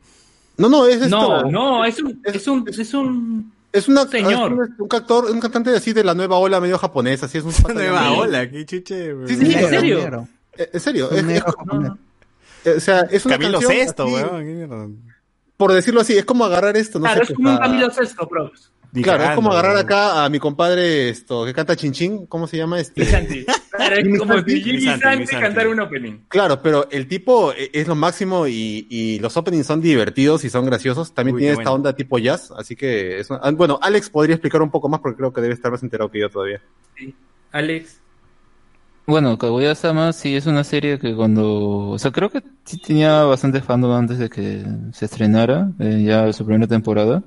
No, 0.58 0.70
no, 0.70 0.88
es 0.88 1.08
No, 1.10 1.38
esto. 1.38 1.52
no, 1.52 1.86
es 1.86 2.02
un, 2.02 2.20
es 2.24 2.48
un, 2.48 2.66
es 2.68 2.94
un, 2.96 3.52
Es 3.72 3.88
una, 3.88 4.06
señor. 4.08 4.52
es 4.54 4.60
un, 4.60 4.76
un 4.80 4.88
cantor, 4.88 5.26
un 5.32 5.40
cantante 5.40 5.70
así 5.76 5.94
de 5.94 6.04
la 6.04 6.14
nueva 6.16 6.38
ola 6.38 6.60
medio 6.60 6.78
japonesa, 6.80 7.28
así 7.28 7.38
es 7.38 7.44
un 7.44 7.54
Nueva 7.76 8.12
ola, 8.14 8.50
qué 8.50 8.66
chuche. 8.66 9.14
Sí, 9.28 9.36
sí, 9.36 9.46
sí, 9.46 9.54
¿En 9.54 9.70
serio? 9.70 10.28
Eh, 10.58 10.70
En 10.74 10.80
serio, 10.80 11.10
es, 11.12 11.24
es- 11.24 11.44
eh, 12.66 12.74
o 12.76 12.80
sea, 12.80 13.02
es 13.10 13.26
una 13.26 13.38
Camilo 13.38 13.60
canción 13.60 13.80
Sesto, 13.88 14.04
así, 14.04 14.14
weón. 14.14 15.12
Por 15.58 15.74
decirlo 15.74 16.02
así, 16.02 16.18
es 16.18 16.26
como 16.26 16.46
agarrar 16.46 16.76
esto, 16.78 17.00
no 17.00 17.06
Claro, 17.06 17.26
sé 17.26 17.34
es 17.34 17.38
como 17.38 17.52
un 17.52 17.58
Camilo 17.58 17.90
Sesto, 17.92 18.28
prox. 18.28 18.72
Ni 18.94 19.04
Claro, 19.04 19.20
es 19.20 19.30
cagando, 19.30 19.42
como 19.42 19.52
agarrar 19.54 19.78
acá 19.78 20.26
a 20.26 20.30
mi 20.30 20.38
compadre 20.38 21.08
esto 21.08 21.46
que 21.46 21.54
canta 21.54 21.78
Chinchín, 21.78 22.26
¿cómo 22.26 22.46
se 22.46 22.58
llama 22.58 22.78
este? 22.80 23.06
Santi. 23.06 23.46
Claro, 23.72 23.96
es 23.96 24.20
como 24.20 24.34
Santi. 24.34 25.26
cantar 25.28 25.68
un 25.70 25.80
opening. 25.80 26.20
Claro, 26.28 26.62
pero 26.62 26.90
el 26.92 27.08
tipo 27.08 27.54
e- 27.54 27.70
es 27.74 27.88
lo 27.88 27.96
máximo 27.96 28.48
y, 28.48 28.86
y 28.90 29.20
los 29.20 29.38
openings 29.38 29.66
son 29.66 29.80
divertidos 29.80 30.44
y 30.44 30.50
son 30.50 30.66
graciosos. 30.66 31.14
También 31.14 31.36
Uy, 31.36 31.40
tiene 31.40 31.54
esta 31.54 31.64
bueno. 31.70 31.76
onda 31.76 31.96
tipo 31.96 32.20
jazz, 32.20 32.52
así 32.58 32.76
que 32.76 33.20
es 33.22 33.30
una- 33.30 33.40
ah, 33.44 33.52
bueno, 33.52 33.80
Alex 33.82 34.10
podría 34.10 34.36
explicar 34.36 34.62
un 34.62 34.70
poco 34.72 34.90
más 34.90 35.00
porque 35.00 35.16
creo 35.18 35.32
que 35.32 35.40
debe 35.40 35.54
estar 35.54 35.72
más 35.72 35.82
enterado 35.84 36.12
que 36.12 36.20
yo 36.20 36.30
todavía. 36.30 36.62
Alex. 37.54 38.01
Bueno, 39.08 39.38
Kaguya-sama 39.38 40.14
sí 40.14 40.36
es 40.36 40.46
una 40.46 40.64
serie 40.64 41.00
que 41.00 41.16
cuando... 41.16 41.90
O 41.90 42.00
sea, 42.00 42.12
creo 42.12 42.30
que 42.30 42.42
sí 42.64 42.78
tenía 42.78 43.24
bastante 43.24 43.62
fandom 43.62 43.92
antes 43.92 44.20
de 44.20 44.30
que 44.30 44.64
se 44.94 45.06
estrenara, 45.06 45.72
eh, 45.80 46.04
ya 46.06 46.32
su 46.34 46.46
primera 46.46 46.68
temporada, 46.68 47.24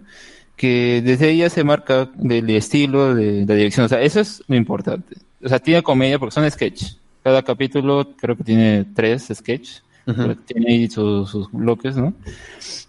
que 0.57 1.03
desde 1.05 1.29
ahí 1.29 1.51
se 1.51 1.65
marca 1.65 2.09
del 2.15 2.49
estilo, 2.51 3.15
de 3.15 3.45
la 3.47 3.55
dirección, 3.55 3.87
o 3.87 3.89
sea, 3.89 4.01
eso 4.01 4.21
es 4.21 4.43
lo 4.47 4.57
importante. 4.57 5.17
O 5.43 5.49
sea, 5.49 5.59
tiene 5.59 5.83
comedia 5.83 6.19
porque 6.19 6.35
son 6.35 6.51
sketch, 6.51 6.95
cada 7.23 7.43
capítulo 7.43 8.15
creo 8.17 8.37
que 8.37 8.45
tiene 8.45 8.85
tres 8.95 9.33
tiene 10.47 10.67
ahí 10.69 10.91
sus, 10.91 11.31
sus 11.31 11.51
bloques, 11.51 11.97
¿no? 11.97 12.15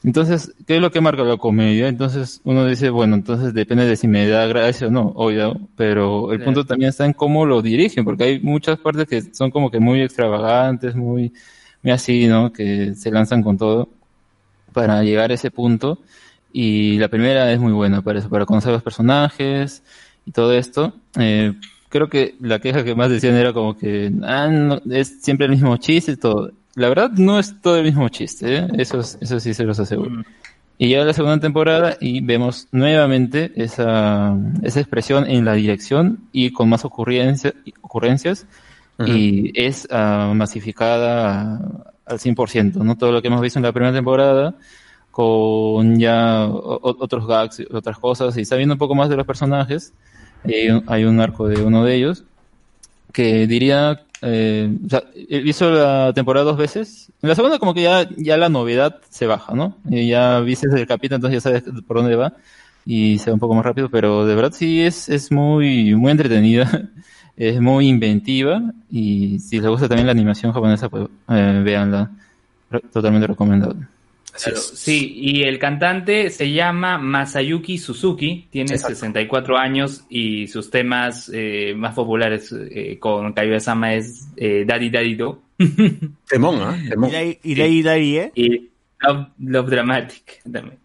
Entonces, 0.04 0.54
¿qué 0.68 0.76
es 0.76 0.82
lo 0.82 0.92
que 0.92 1.02
marca 1.02 1.24
la 1.24 1.38
comedia? 1.38 1.88
Entonces 1.88 2.42
uno 2.44 2.66
dice, 2.66 2.90
bueno, 2.90 3.16
entonces 3.16 3.54
depende 3.54 3.86
de 3.86 3.96
si 3.96 4.08
me 4.08 4.28
da 4.28 4.46
gracia 4.48 4.88
o 4.88 4.92
no, 4.92 5.14
obvio, 5.16 5.60
pero 5.76 6.32
el 6.32 6.44
punto 6.44 6.66
también 6.66 6.90
está 6.90 7.06
en 7.06 7.14
cómo 7.14 7.46
lo 7.46 7.62
dirigen, 7.62 8.04
porque 8.06 8.24
hay 8.26 8.40
muchas 8.40 8.80
partes 8.80 9.08
que 9.08 9.22
son 9.34 9.52
como 9.52 9.72
que 9.72 9.80
muy 9.80 10.02
extravagantes, 10.02 10.96
muy, 10.96 11.34
muy 11.82 11.92
así, 11.92 12.28
¿no? 12.28 12.52
Que 12.52 12.96
se 12.96 13.12
lanzan 13.12 13.42
con 13.44 13.58
todo 13.58 13.90
para 14.74 15.04
llegar 15.04 15.32
a 15.32 15.36
ese 15.36 15.52
punto. 15.52 16.00
Y 16.52 16.98
la 17.00 17.10
primera 17.10 17.52
es 17.52 17.60
muy 17.60 17.74
buena 17.74 18.02
para 18.02 18.20
eso, 18.20 18.30
para 18.30 18.46
conocer 18.46 18.72
los 18.72 18.84
personajes 18.84 19.84
y 20.26 20.32
todo 20.32 20.54
esto. 20.54 20.94
Eh, 21.20 21.54
creo 21.90 22.10
que 22.10 22.36
la 22.42 22.60
queja 22.60 22.84
que 22.84 22.96
más 22.96 23.10
decían 23.10 23.36
era 23.36 23.54
como 23.54 23.78
que 23.78 24.12
ah, 24.24 24.48
no, 24.48 24.82
es 24.92 25.22
siempre 25.22 25.46
el 25.46 25.54
mismo 25.54 25.78
chiste 25.78 26.14
y 26.14 26.18
todo. 26.18 26.52
La 26.76 26.90
verdad 26.90 27.12
no 27.12 27.40
es 27.40 27.62
todo 27.62 27.78
el 27.78 27.86
mismo 27.86 28.08
chiste, 28.10 28.58
¿eh? 28.58 28.68
eso, 28.78 29.00
es- 29.00 29.18
eso 29.22 29.40
sí 29.40 29.54
se 29.54 29.64
los 29.64 29.80
aseguro. 29.80 30.24
Y 30.78 30.90
llega 30.90 31.06
la 31.06 31.14
segunda 31.14 31.40
temporada 31.40 31.96
y 32.02 32.20
vemos 32.20 32.68
nuevamente 32.74 33.54
esa, 33.56 34.36
esa 34.62 34.80
expresión 34.82 35.26
en 35.26 35.46
la 35.46 35.54
dirección 35.54 36.20
y 36.34 36.52
con 36.52 36.68
más 36.68 36.84
ocurrencia- 36.84 37.54
ocurrencias 37.82 38.46
y 39.08 39.52
es 39.62 39.88
ah, 39.92 40.34
masificada 40.36 41.60
al 42.06 42.20
100%, 42.20 42.76
¿no? 42.84 42.98
Todo 42.98 43.12
lo 43.14 43.22
que 43.22 43.28
hemos 43.30 43.42
visto 43.42 43.58
en 43.60 43.64
la 43.64 43.72
primera 43.72 43.94
temporada 43.94 44.56
con 45.12 45.98
ya 45.98 46.46
otros 46.50 47.26
gags 47.26 47.62
otras 47.74 47.98
cosas 47.98 48.36
y 48.38 48.44
sabiendo 48.44 48.76
un 48.76 48.78
poco 48.80 48.96
más 48.96 49.08
de 49.10 49.16
los 49.16 49.26
personajes, 49.26 49.94
un, 50.70 50.84
hay 50.88 51.06
un 51.06 51.20
arco 51.22 51.48
de 51.48 51.64
uno 51.64 51.86
de 51.86 51.96
ellos 51.96 52.26
que 53.16 53.48
diría, 53.48 54.02
eh, 54.22 54.70
o 54.86 54.90
sea, 54.90 55.04
visto 55.42 55.72
la 55.72 56.12
temporada 56.14 56.48
dos 56.48 56.58
veces. 56.58 57.10
En 57.22 57.30
la 57.30 57.36
segunda 57.36 57.60
como 57.60 57.74
que 57.74 57.84
ya, 57.84 58.10
ya 58.18 58.36
la 58.36 58.50
novedad 58.50 59.00
se 59.10 59.26
baja, 59.26 59.54
¿no? 59.56 59.78
Ya 59.86 60.42
viste 60.42 60.68
el 60.70 60.86
capítulo, 60.86 61.16
entonces 61.16 61.42
ya 61.42 61.50
sabes 61.50 61.64
por 61.88 61.96
dónde 61.96 62.18
va 62.18 62.34
y 62.86 63.18
se 63.20 63.30
va 63.30 63.36
un 63.36 63.40
poco 63.40 63.56
más 63.56 63.66
rápido, 63.66 63.90
pero 63.90 64.26
de 64.26 64.36
verdad 64.36 64.52
sí 64.52 64.82
es, 64.82 65.08
es 65.08 65.32
muy, 65.32 65.96
muy 65.96 66.12
entretenida, 66.12 66.90
es 67.38 67.62
muy 67.62 67.88
inventiva 67.88 68.62
y 68.92 69.40
si 69.40 69.62
les 69.62 69.70
gusta 69.70 69.88
también 69.88 70.08
la 70.08 70.12
animación 70.12 70.52
japonesa, 70.52 70.90
pues 70.90 71.08
eh, 71.30 71.62
véanla, 71.64 72.12
totalmente 72.92 73.28
recomendable. 73.28 73.88
Claro, 74.44 74.60
sí, 74.60 75.14
y 75.16 75.44
el 75.44 75.60
cantante 75.60 76.30
se 76.30 76.52
llama 76.52 76.98
Masayuki 76.98 77.78
Suzuki, 77.78 78.48
tiene 78.50 78.74
Exacto. 78.74 78.96
64 78.96 79.58
años 79.58 80.04
y 80.10 80.48
sus 80.48 80.70
temas 80.70 81.32
eh, 81.34 81.74
más 81.76 81.96
populares 81.96 82.54
eh, 82.54 82.98
con 83.00 83.32
Kaguya-sama 83.34 83.94
es 83.94 84.28
eh, 84.36 84.66
Daddy 84.68 84.90
Daddy 84.90 85.16
Do. 85.16 85.42
Temón, 86.28 86.62
¿ah? 86.62 86.78
Temón. 86.90 87.12
¿Y 87.44 87.82
Daddy, 87.82 88.18
eh? 88.18 88.32
Y 88.36 88.70
Love, 89.00 89.28
Love 89.40 89.70
Dramatic 89.70 90.42
también. 90.44 90.80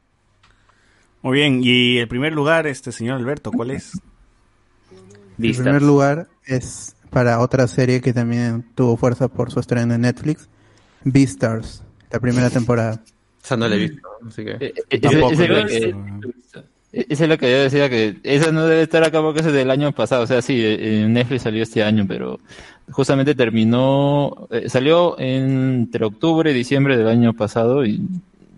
Muy 1.23 1.39
bien, 1.39 1.61
y 1.63 1.99
el 1.99 2.09
primer 2.09 2.33
lugar, 2.33 2.67
este 2.67 2.93
señor 2.93 3.17
Alberto, 3.17 3.51
¿cuál 3.53 3.73
es? 3.73 3.93
En 5.43 5.55
primer 5.55 5.81
lugar 5.81 6.29
es 6.45 6.95
para 7.09 7.41
otra 7.41 7.67
serie 7.67 8.03
que 8.03 8.13
también 8.13 8.63
tuvo 8.75 8.99
fuerza 8.99 9.29
por 9.29 9.51
su 9.51 9.59
estreno 9.59 9.95
en 9.95 10.03
Netflix, 10.03 10.51
Beastars, 11.03 11.83
la 12.11 12.21
primera 12.21 12.51
temporada. 12.51 13.03
Esa 13.43 13.57
no 13.57 13.69
la 13.69 13.75
he 13.75 13.79
visto, 13.79 14.09
así 14.27 14.45
que... 14.45 14.51
Eh, 14.61 14.75
Ese- 14.93 15.95
ese 16.93 17.23
es 17.25 17.29
lo 17.29 17.39
que- 17.39 17.51
yo 17.51 17.59
decía 17.63 17.89
que 17.89 18.17
esa 18.25 18.51
no 18.53 18.67
debe 18.67 18.83
estar 18.83 19.03
acá 19.05 19.21
porque 19.23 19.41
es 19.41 19.53
del 19.53 19.71
año 19.71 19.93
pasado. 19.93 20.25
O 20.25 20.27
sea, 20.27 20.43
sí, 20.43 20.61
eh, 20.61 21.03
en 21.05 21.13
Netflix 21.13 21.43
salió 21.43 21.63
este 21.63 21.83
año, 21.85 22.05
pero 22.09 22.41
justamente 22.91 23.35
terminó, 23.37 24.49
eh, 24.51 24.69
salió 24.69 25.17
entre 25.19 26.05
octubre 26.05 26.51
y 26.51 26.55
diciembre 26.55 26.97
del 26.97 27.07
año 27.09 27.33
pasado 27.33 27.85
y 27.87 28.01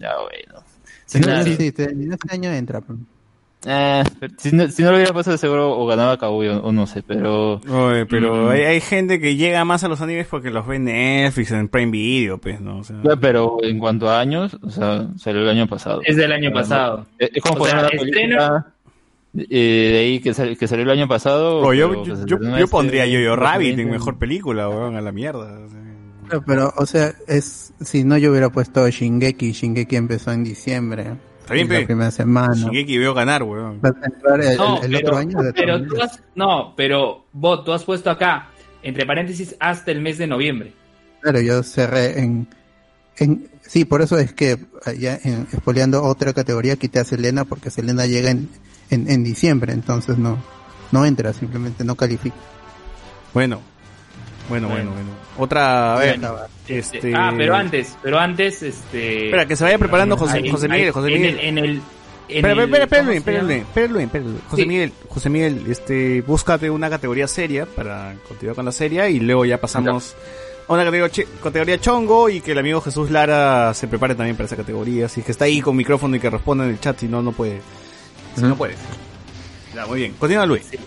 ya 0.00 0.14
bueno. 0.18 0.64
Si 1.04 1.20
no, 1.20 1.26
sí, 1.56 1.72
terminó 1.72 2.14
este 2.14 2.34
año 2.34 2.50
entra. 2.52 2.80
pues. 2.80 2.98
Eh, 3.64 4.02
si, 4.38 4.50
no, 4.52 4.66
si 4.68 4.82
no 4.82 4.90
lo 4.90 4.96
hubiera 4.96 5.12
pasado 5.12 5.36
seguro 5.36 5.78
o 5.78 5.86
ganaba 5.86 6.18
Kaguya 6.18 6.58
o 6.58 6.72
no 6.72 6.86
sé, 6.86 7.02
pero... 7.02 7.60
Oye, 7.70 8.06
pero 8.06 8.46
Mm. 8.46 8.48
hay, 8.50 8.60
hay 8.62 8.80
gente 8.80 9.20
que 9.20 9.36
llega 9.36 9.64
más 9.64 9.84
a 9.84 9.88
los 9.88 10.00
animes 10.00 10.26
porque 10.26 10.50
los 10.50 10.66
ve 10.66 10.76
en 10.76 10.84
Netflix, 10.84 11.52
en 11.52 11.68
Prime 11.68 11.92
Video, 11.92 12.38
pues, 12.38 12.60
¿no? 12.60 12.78
O 12.78 12.84
sea, 12.84 12.96
Ya, 13.04 13.14
Pero 13.16 13.58
en 13.62 13.78
cuanto 13.78 14.10
a 14.10 14.18
años, 14.18 14.58
o 14.62 14.70
sea, 14.70 15.06
salió 15.16 15.42
el 15.42 15.48
año 15.48 15.68
pasado. 15.68 16.00
Es 16.04 16.16
del 16.16 16.32
año 16.32 16.52
pasado. 16.52 17.06
Es 17.18 17.30
es 17.34 17.42
como 17.42 17.54
O 17.54 17.58
poner 17.58 17.78
sea, 17.80 17.88
película 17.88 18.66
eh, 19.38 19.90
de 19.92 19.98
ahí 19.98 20.20
que, 20.20 20.34
sal- 20.34 20.58
que 20.58 20.66
salió 20.68 20.84
el 20.84 20.90
año 20.90 21.06
pasado. 21.08 21.58
o 21.60 21.72
yo, 21.72 21.88
pero, 21.88 22.04
yo, 22.04 22.14
pues, 22.14 22.26
yo- 22.26 22.36
estrenó 22.36 22.58
yo 22.58 22.68
pondría 22.68 23.06
Yo-Yo 23.06 23.36
Rabbit 23.36 23.76
2020. 23.76 23.82
en 23.82 23.90
mejor 23.90 24.18
película, 24.18 24.68
weón, 24.68 24.96
a 24.96 25.00
la 25.00 25.12
mierda. 25.12 25.58
o 25.64 25.68
sea. 25.68 25.78
Pero, 26.28 26.42
pero, 26.46 26.72
o 26.76 26.86
sea, 26.86 27.12
es 27.28 27.72
si 27.80 28.04
no 28.04 28.18
yo 28.18 28.30
hubiera 28.30 28.50
puesto 28.50 28.88
Shingeki, 28.88 29.52
Shingeki 29.52 29.96
empezó 29.96 30.32
en 30.32 30.44
diciembre. 30.44 31.14
Está 31.42 31.54
bien, 31.54 31.68
la 31.68 31.84
primera 31.84 32.10
semana. 32.10 32.54
Shingeki 32.54 32.98
veo 32.98 33.14
ganar, 33.14 33.42
weón. 33.42 33.80
Va 33.84 33.90
a 33.90 34.06
entrar 34.06 34.40
el, 34.40 34.56
No, 34.56 34.82
el 34.82 34.90
pero, 34.92 35.08
otro 35.08 35.16
año 35.18 35.42
de 35.42 35.52
pero 35.52 35.82
tú 35.82 36.00
has, 36.00 36.22
no, 36.34 36.74
pero 36.76 37.26
vos, 37.32 37.64
tú 37.64 37.72
has 37.72 37.84
puesto 37.84 38.10
acá, 38.10 38.48
entre 38.82 39.04
paréntesis, 39.04 39.54
hasta 39.58 39.90
el 39.90 40.00
mes 40.00 40.18
de 40.18 40.26
noviembre. 40.26 40.72
Claro, 41.20 41.40
yo 41.40 41.62
cerré 41.62 42.20
en, 42.20 42.48
en 43.16 43.48
sí, 43.60 43.84
por 43.84 44.02
eso 44.02 44.18
es 44.18 44.32
que 44.32 44.58
ya 44.98 45.18
en, 45.22 45.46
espoleando 45.52 46.02
otra 46.02 46.32
categoría 46.32 46.76
quité 46.76 47.00
a 47.00 47.04
Selena 47.04 47.44
porque 47.44 47.70
Selena 47.70 48.06
llega 48.06 48.30
en, 48.30 48.48
en, 48.90 49.10
en 49.10 49.24
diciembre, 49.24 49.72
entonces 49.72 50.18
no 50.18 50.38
no 50.92 51.04
entra, 51.06 51.32
simplemente 51.32 51.82
no 51.84 51.96
califica. 51.96 52.36
Bueno, 53.34 53.60
bueno, 54.48 54.68
bueno, 54.68 54.90
bueno. 54.92 55.10
Otra, 55.38 55.94
a 55.96 55.98
ver, 55.98 56.20
este... 56.68 57.12
Ah, 57.14 57.32
pero 57.36 57.54
antes, 57.54 57.96
pero 58.02 58.18
antes, 58.18 58.62
este... 58.62 59.26
Espera, 59.26 59.46
que 59.46 59.56
se 59.56 59.64
vaya 59.64 59.78
preparando 59.78 60.16
José- 60.16 60.38
Ahí- 60.38 60.50
José 60.50 60.68
Miguel, 60.68 60.90
José 60.92 61.08
en 61.08 61.14
Miguel. 61.14 61.38
el- 61.38 61.44
En 61.46 61.58
el... 61.58 61.64
en 61.64 61.80
Espera, 62.28 62.62
espera, 62.62 62.82
espera, 63.14 63.40
¿cómo 63.88 63.98
espera, 64.00 64.24
José 64.48 64.62
Sí. 64.62 64.68
Miguel, 64.68 64.92
José 65.08 65.30
Miguel, 65.30 65.64
este, 65.68 66.20
búscate 66.22 66.70
una 66.70 66.88
categoría 66.90 67.26
seria 67.28 67.66
para 67.66 68.14
continuar 68.28 68.56
con 68.56 68.64
la 68.64 68.72
serie 68.72 69.10
y 69.10 69.20
luego 69.20 69.44
ya 69.44 69.58
pasamos 69.60 70.14
a 70.68 70.72
una 70.72 70.84
categoría, 70.84 71.26
categoría 71.42 71.80
chongo 71.80 72.28
y 72.30 72.40
que 72.40 72.52
el 72.52 72.58
amigo 72.58 72.80
Jesús 72.80 73.10
Lara 73.10 73.72
se 73.74 73.86
prepare 73.88 74.14
también 74.14 74.36
para 74.36 74.46
esa 74.46 74.56
categoría. 74.56 75.08
Si 75.08 75.20
es 75.20 75.26
que 75.26 75.32
está 75.32 75.44
ahí 75.46 75.60
con 75.60 75.76
micrófono 75.76 76.14
y 76.16 76.20
que 76.20 76.30
responda 76.30 76.64
en 76.64 76.70
el 76.70 76.80
chat, 76.80 76.98
si 77.00 77.08
no, 77.08 77.20
no 77.22 77.32
puede. 77.32 77.60
Si 78.36 78.42
no 78.42 78.54
puede. 78.56 78.74
Ya, 79.74 79.86
muy 79.86 79.98
bien. 80.00 80.12
Continúa 80.18 80.46
Luis. 80.46 80.64
Sí, 80.70 80.78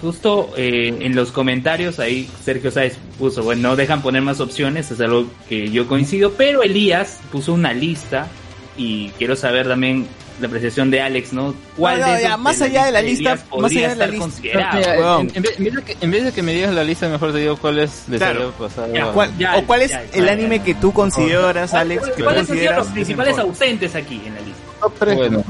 justo 0.00 0.52
eh, 0.56 0.94
en 1.00 1.14
los 1.14 1.32
comentarios 1.32 1.98
ahí 1.98 2.28
Sergio 2.44 2.70
Sáez 2.70 2.96
puso, 3.18 3.42
bueno, 3.42 3.70
no 3.70 3.76
dejan 3.76 4.02
poner 4.02 4.22
más 4.22 4.40
opciones, 4.40 4.90
es 4.90 5.00
algo 5.00 5.26
que 5.48 5.70
yo 5.70 5.86
coincido, 5.88 6.32
pero 6.32 6.62
Elías 6.62 7.18
puso 7.32 7.52
una 7.54 7.72
lista 7.72 8.26
y 8.76 9.08
quiero 9.18 9.36
saber 9.36 9.66
también 9.68 10.06
la 10.40 10.46
apreciación 10.46 10.90
de 10.90 11.02
Alex, 11.02 11.34
¿no? 11.34 11.54
¿Cuál 11.76 12.00
No, 12.00 12.06
no, 12.06 12.12
de 12.14 12.22
ya, 12.22 12.36
más 12.38 12.62
allá 12.62 12.86
de 12.86 12.92
la 12.92 13.02
lista, 13.02 13.38
más 13.58 13.70
allá 13.72 13.90
de 13.90 13.96
la 13.96 14.06
lista. 14.06 14.28
Mira, 14.42 15.18
en, 15.20 15.30
en 15.34 15.42
vez, 15.42 15.54
en 15.58 15.64
vez 15.64 15.74
de 15.76 15.82
que, 15.82 15.96
en 16.00 16.10
vez 16.10 16.24
de 16.24 16.32
que 16.32 16.42
me 16.42 16.54
digas 16.54 16.74
la 16.74 16.82
lista, 16.84 17.08
mejor 17.10 17.32
te 17.32 17.38
digo 17.40 17.56
cuáles 17.58 18.04
les 18.08 18.18
Claro. 18.20 18.44
había 18.44 18.56
pasado. 18.68 18.94
Ya, 18.94 19.12
¿Cuál- 19.12 19.36
ya, 19.38 19.56
o 19.58 19.66
cuál 19.66 19.82
es 19.82 19.90
ya, 19.90 20.02
el 20.14 20.24
ya, 20.24 20.32
anime 20.32 20.58
ya. 20.58 20.64
que 20.64 20.74
tú 20.74 20.92
consideras, 20.94 21.74
Alex, 21.74 22.00
¿Cuáles 22.00 22.18
han 22.18 22.24
sido 22.24 22.34
consideras 22.46 22.78
los 22.78 22.86
es 22.86 22.92
principales 22.94 23.38
ausentes 23.38 23.94
aquí 23.94 24.22
en 24.24 24.34
la 24.34 24.40
lista? 24.40 25.14
Bueno. 25.14 25.44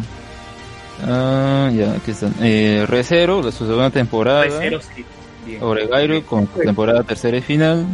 Ah, 1.07 1.71
ya, 1.75 1.93
aquí 1.93 2.11
están. 2.11 2.35
Eh, 2.41 2.85
Recero, 2.89 3.43
de 3.43 3.53
su 3.53 3.67
segunda 3.67 3.91
temporada. 3.91 4.45
Recero, 4.45 4.81
sí. 4.81 5.05
Bien. 5.47 5.63
Oregairo 5.63 6.23
con 6.27 6.47
su 6.53 6.61
temporada 6.61 7.03
tercera 7.03 7.37
y 7.37 7.41
final. 7.41 7.87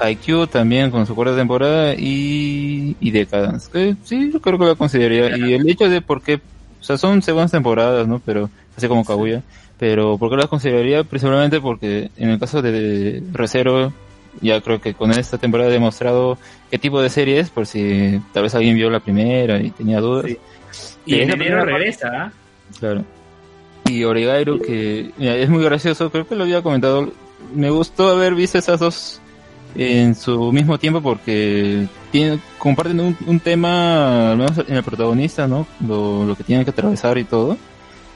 Haikyuu 0.00 0.46
también 0.46 0.90
con 0.90 1.06
su 1.06 1.14
cuarta 1.14 1.36
temporada 1.36 1.94
y, 1.94 2.96
y 3.00 3.10
Decadence. 3.10 3.70
Que 3.70 3.96
sí, 4.04 4.30
yo 4.32 4.40
creo 4.40 4.58
que 4.58 4.64
la 4.64 4.74
consideraría. 4.74 5.36
Y 5.36 5.54
el 5.54 5.68
hecho 5.68 5.88
de 5.88 6.00
por 6.00 6.22
qué, 6.22 6.36
o 6.80 6.84
sea, 6.84 6.96
son 6.96 7.22
segundas 7.22 7.50
temporadas, 7.50 8.06
¿no? 8.06 8.20
Pero, 8.24 8.50
así 8.76 8.88
como 8.88 9.04
Kaguya. 9.04 9.42
Pero, 9.78 10.18
¿por 10.18 10.30
qué 10.30 10.36
las 10.36 10.46
consideraría? 10.46 11.04
Principalmente 11.04 11.60
porque 11.60 12.10
en 12.16 12.30
el 12.30 12.38
caso 12.38 12.62
de 12.62 13.22
Recero, 13.32 13.92
ya 14.40 14.60
creo 14.60 14.80
que 14.80 14.94
con 14.94 15.10
esta 15.10 15.38
temporada 15.38 15.70
he 15.70 15.72
demostrado 15.72 16.38
qué 16.70 16.78
tipo 16.78 17.00
de 17.02 17.10
serie 17.10 17.40
es, 17.40 17.50
por 17.50 17.66
si 17.66 18.20
tal 18.32 18.44
vez 18.44 18.54
alguien 18.54 18.76
vio 18.76 18.90
la 18.90 19.00
primera 19.00 19.60
y 19.60 19.70
tenía 19.70 20.00
dudas. 20.00 20.26
Y 21.06 21.14
en 21.16 21.20
enero 21.22 21.38
primera 21.38 21.64
regresa, 21.64 22.08
¿ah? 22.14 22.32
Claro. 22.78 23.04
Y 23.86 24.04
Oregairo, 24.04 24.58
que 24.60 25.10
mira, 25.18 25.36
es 25.36 25.48
muy 25.50 25.62
gracioso, 25.64 26.10
creo 26.10 26.26
que 26.26 26.34
lo 26.34 26.44
había 26.44 26.62
comentado. 26.62 27.12
Me 27.54 27.68
gustó 27.70 28.08
haber 28.08 28.34
visto 28.34 28.56
esas 28.58 28.80
dos 28.80 29.20
en 29.76 30.14
su 30.14 30.52
mismo 30.52 30.78
tiempo 30.78 31.02
porque 31.02 31.86
tienen, 32.10 32.40
comparten 32.58 33.00
un, 33.00 33.16
un 33.26 33.40
tema, 33.40 34.30
al 34.32 34.38
menos 34.38 34.58
en 34.66 34.76
el 34.76 34.82
protagonista, 34.82 35.46
¿no? 35.46 35.66
Lo, 35.86 36.24
lo 36.24 36.34
que 36.36 36.44
tienen 36.44 36.64
que 36.64 36.70
atravesar 36.70 37.18
y 37.18 37.24
todo. 37.24 37.58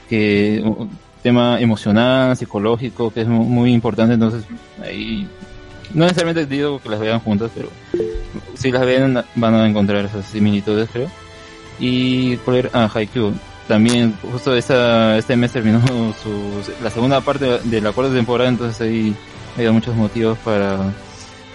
Que 0.09 0.61
un 0.63 0.89
tema 1.21 1.59
emocional, 1.61 2.35
psicológico, 2.35 3.11
que 3.13 3.21
es 3.21 3.27
mu- 3.27 3.43
muy 3.43 3.71
importante. 3.73 4.15
Entonces, 4.15 4.45
ahí 4.83 5.27
no 5.93 6.05
necesariamente 6.05 6.45
digo 6.47 6.79
que 6.81 6.89
las 6.89 6.99
vean 6.99 7.19
juntas, 7.19 7.51
pero 7.53 7.69
si 8.55 8.71
las 8.71 8.85
ven 8.85 9.21
van 9.35 9.53
a 9.53 9.67
encontrar 9.69 10.05
esas 10.05 10.25
similitudes, 10.25 10.89
creo. 10.91 11.09
Y 11.79 12.37
cuál? 12.37 12.69
Ah, 12.73 12.89
Haikyuu. 12.93 13.33
También 13.67 14.15
justo 14.31 14.55
esta, 14.55 15.17
este 15.17 15.35
mes 15.35 15.51
terminó 15.51 15.79
su, 16.23 16.61
la 16.83 16.89
segunda 16.89 17.21
parte 17.21 17.59
de 17.63 17.81
la 17.81 17.91
cuarta 17.91 18.13
temporada, 18.13 18.49
entonces 18.49 18.81
ahí 18.81 19.15
había 19.55 19.71
muchos 19.71 19.95
motivos 19.95 20.37
para, 20.39 20.77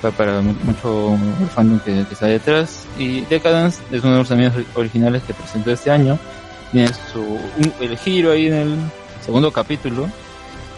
para, 0.01 0.17
para 0.17 0.41
mu- 0.41 0.55
mucho 0.63 1.19
fandom 1.55 1.81
que, 1.81 2.03
está 2.03 2.27
detrás. 2.27 2.85
Y 2.99 3.23
Decadence 3.23 3.83
es 3.91 4.03
uno 4.05 4.13
de 4.13 4.19
los 4.21 4.31
animes 4.31 4.53
originales 4.77 5.23
que 5.25 5.35
presentó 5.35 5.73
este 5.73 5.91
año. 5.91 6.17
Tiene 6.71 6.89
su, 7.13 7.21
un- 7.21 7.73
el 7.81 7.99
giro 7.99 8.31
ahí 8.31 8.47
en 8.47 8.55
el 8.55 8.77
segundo 9.25 9.51
capítulo, 9.51 10.09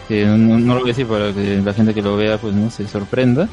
que 0.07 0.25
no, 0.25 0.57
no 0.57 0.73
lo 0.73 0.79
voy 0.81 0.89
a 0.89 0.93
decir 0.93 1.05
para 1.05 1.31
que 1.33 1.61
la 1.63 1.73
gente 1.73 1.93
que 1.93 2.01
lo 2.01 2.17
vea 2.17 2.37
pues 2.39 2.55
no 2.55 2.71
se 2.71 2.87
sorprenda. 2.87 3.47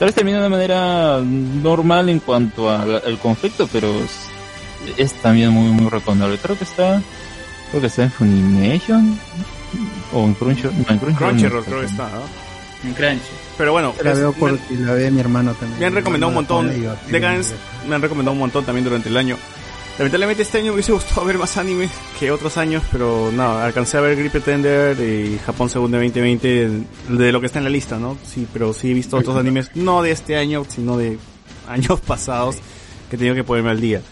Tal 0.00 0.06
vez 0.06 0.14
termina 0.16 0.40
de 0.40 0.46
una 0.48 0.56
manera 0.56 1.20
normal 1.20 2.08
en 2.08 2.18
cuanto 2.18 2.68
al 2.68 3.18
conflicto, 3.22 3.68
pero 3.72 3.92
es, 4.96 5.12
también 5.14 5.50
muy 5.50 5.70
muy 5.70 5.88
recomendable. 5.90 6.38
Creo 6.38 6.56
que 6.56 6.64
está 6.64 7.02
creo 7.70 7.80
que 7.80 7.86
está 7.86 8.04
en 8.04 8.10
Funimation 8.10 9.18
o 10.12 10.24
en 10.24 10.34
Crunchyroll, 10.34 10.74
no, 10.74 10.78
en 10.78 10.98
Crunchyroll. 10.98 11.16
Crunchyroll 11.16 11.60
no 11.60 11.64
creo 11.64 11.80
que 11.80 11.86
está, 11.86 12.08
¿no? 12.10 12.88
En 12.88 12.94
Crunchy. 12.94 13.30
Pero 13.56 13.72
bueno, 13.72 13.94
La 14.02 14.14
veo 14.14 14.32
me, 14.32 14.38
porque 14.38 14.74
la 14.74 14.92
ve 14.94 15.10
mi 15.10 15.20
hermano 15.20 15.54
también. 15.54 15.78
me 15.78 15.86
han 15.86 15.94
recomendado 15.94 16.28
un 16.28 16.34
montón. 16.34 16.82
yo, 16.82 16.94
Decadence 17.08 17.54
me 17.88 17.94
han 17.94 18.02
recomendado 18.02 18.32
un 18.32 18.38
montón 18.38 18.64
también 18.64 18.84
durante 18.84 19.08
el 19.08 19.16
año. 19.16 19.36
Lamentablemente 19.96 20.42
este 20.42 20.58
año 20.58 20.66
me 20.66 20.72
hubiese 20.72 20.90
gustado 20.90 21.24
ver 21.24 21.38
más 21.38 21.56
anime 21.56 21.88
que 22.18 22.32
otros 22.32 22.56
años, 22.56 22.82
pero 22.90 23.30
no, 23.32 23.58
alcancé 23.58 23.96
a 23.96 24.00
ver 24.00 24.16
Grip 24.16 24.32
Pretender 24.32 24.98
y 24.98 25.38
Japón 25.38 25.70
Segunda 25.70 25.98
2020 25.98 26.70
de 27.10 27.32
lo 27.32 27.40
que 27.40 27.46
está 27.46 27.58
en 27.60 27.64
la 27.64 27.70
lista, 27.70 27.96
¿no? 27.96 28.18
Sí, 28.26 28.44
pero 28.52 28.72
sí 28.72 28.90
he 28.90 28.94
visto 28.94 29.16
otros 29.16 29.36
animes, 29.36 29.70
no 29.76 30.02
de 30.02 30.10
este 30.10 30.36
año, 30.36 30.64
sino 30.68 30.96
de 30.96 31.16
años 31.68 32.00
pasados, 32.06 32.56
que 33.08 33.14
he 33.14 33.18
tenido 33.18 33.36
que 33.36 33.44
ponerme 33.44 33.70
al 33.70 33.80
día. 33.80 34.02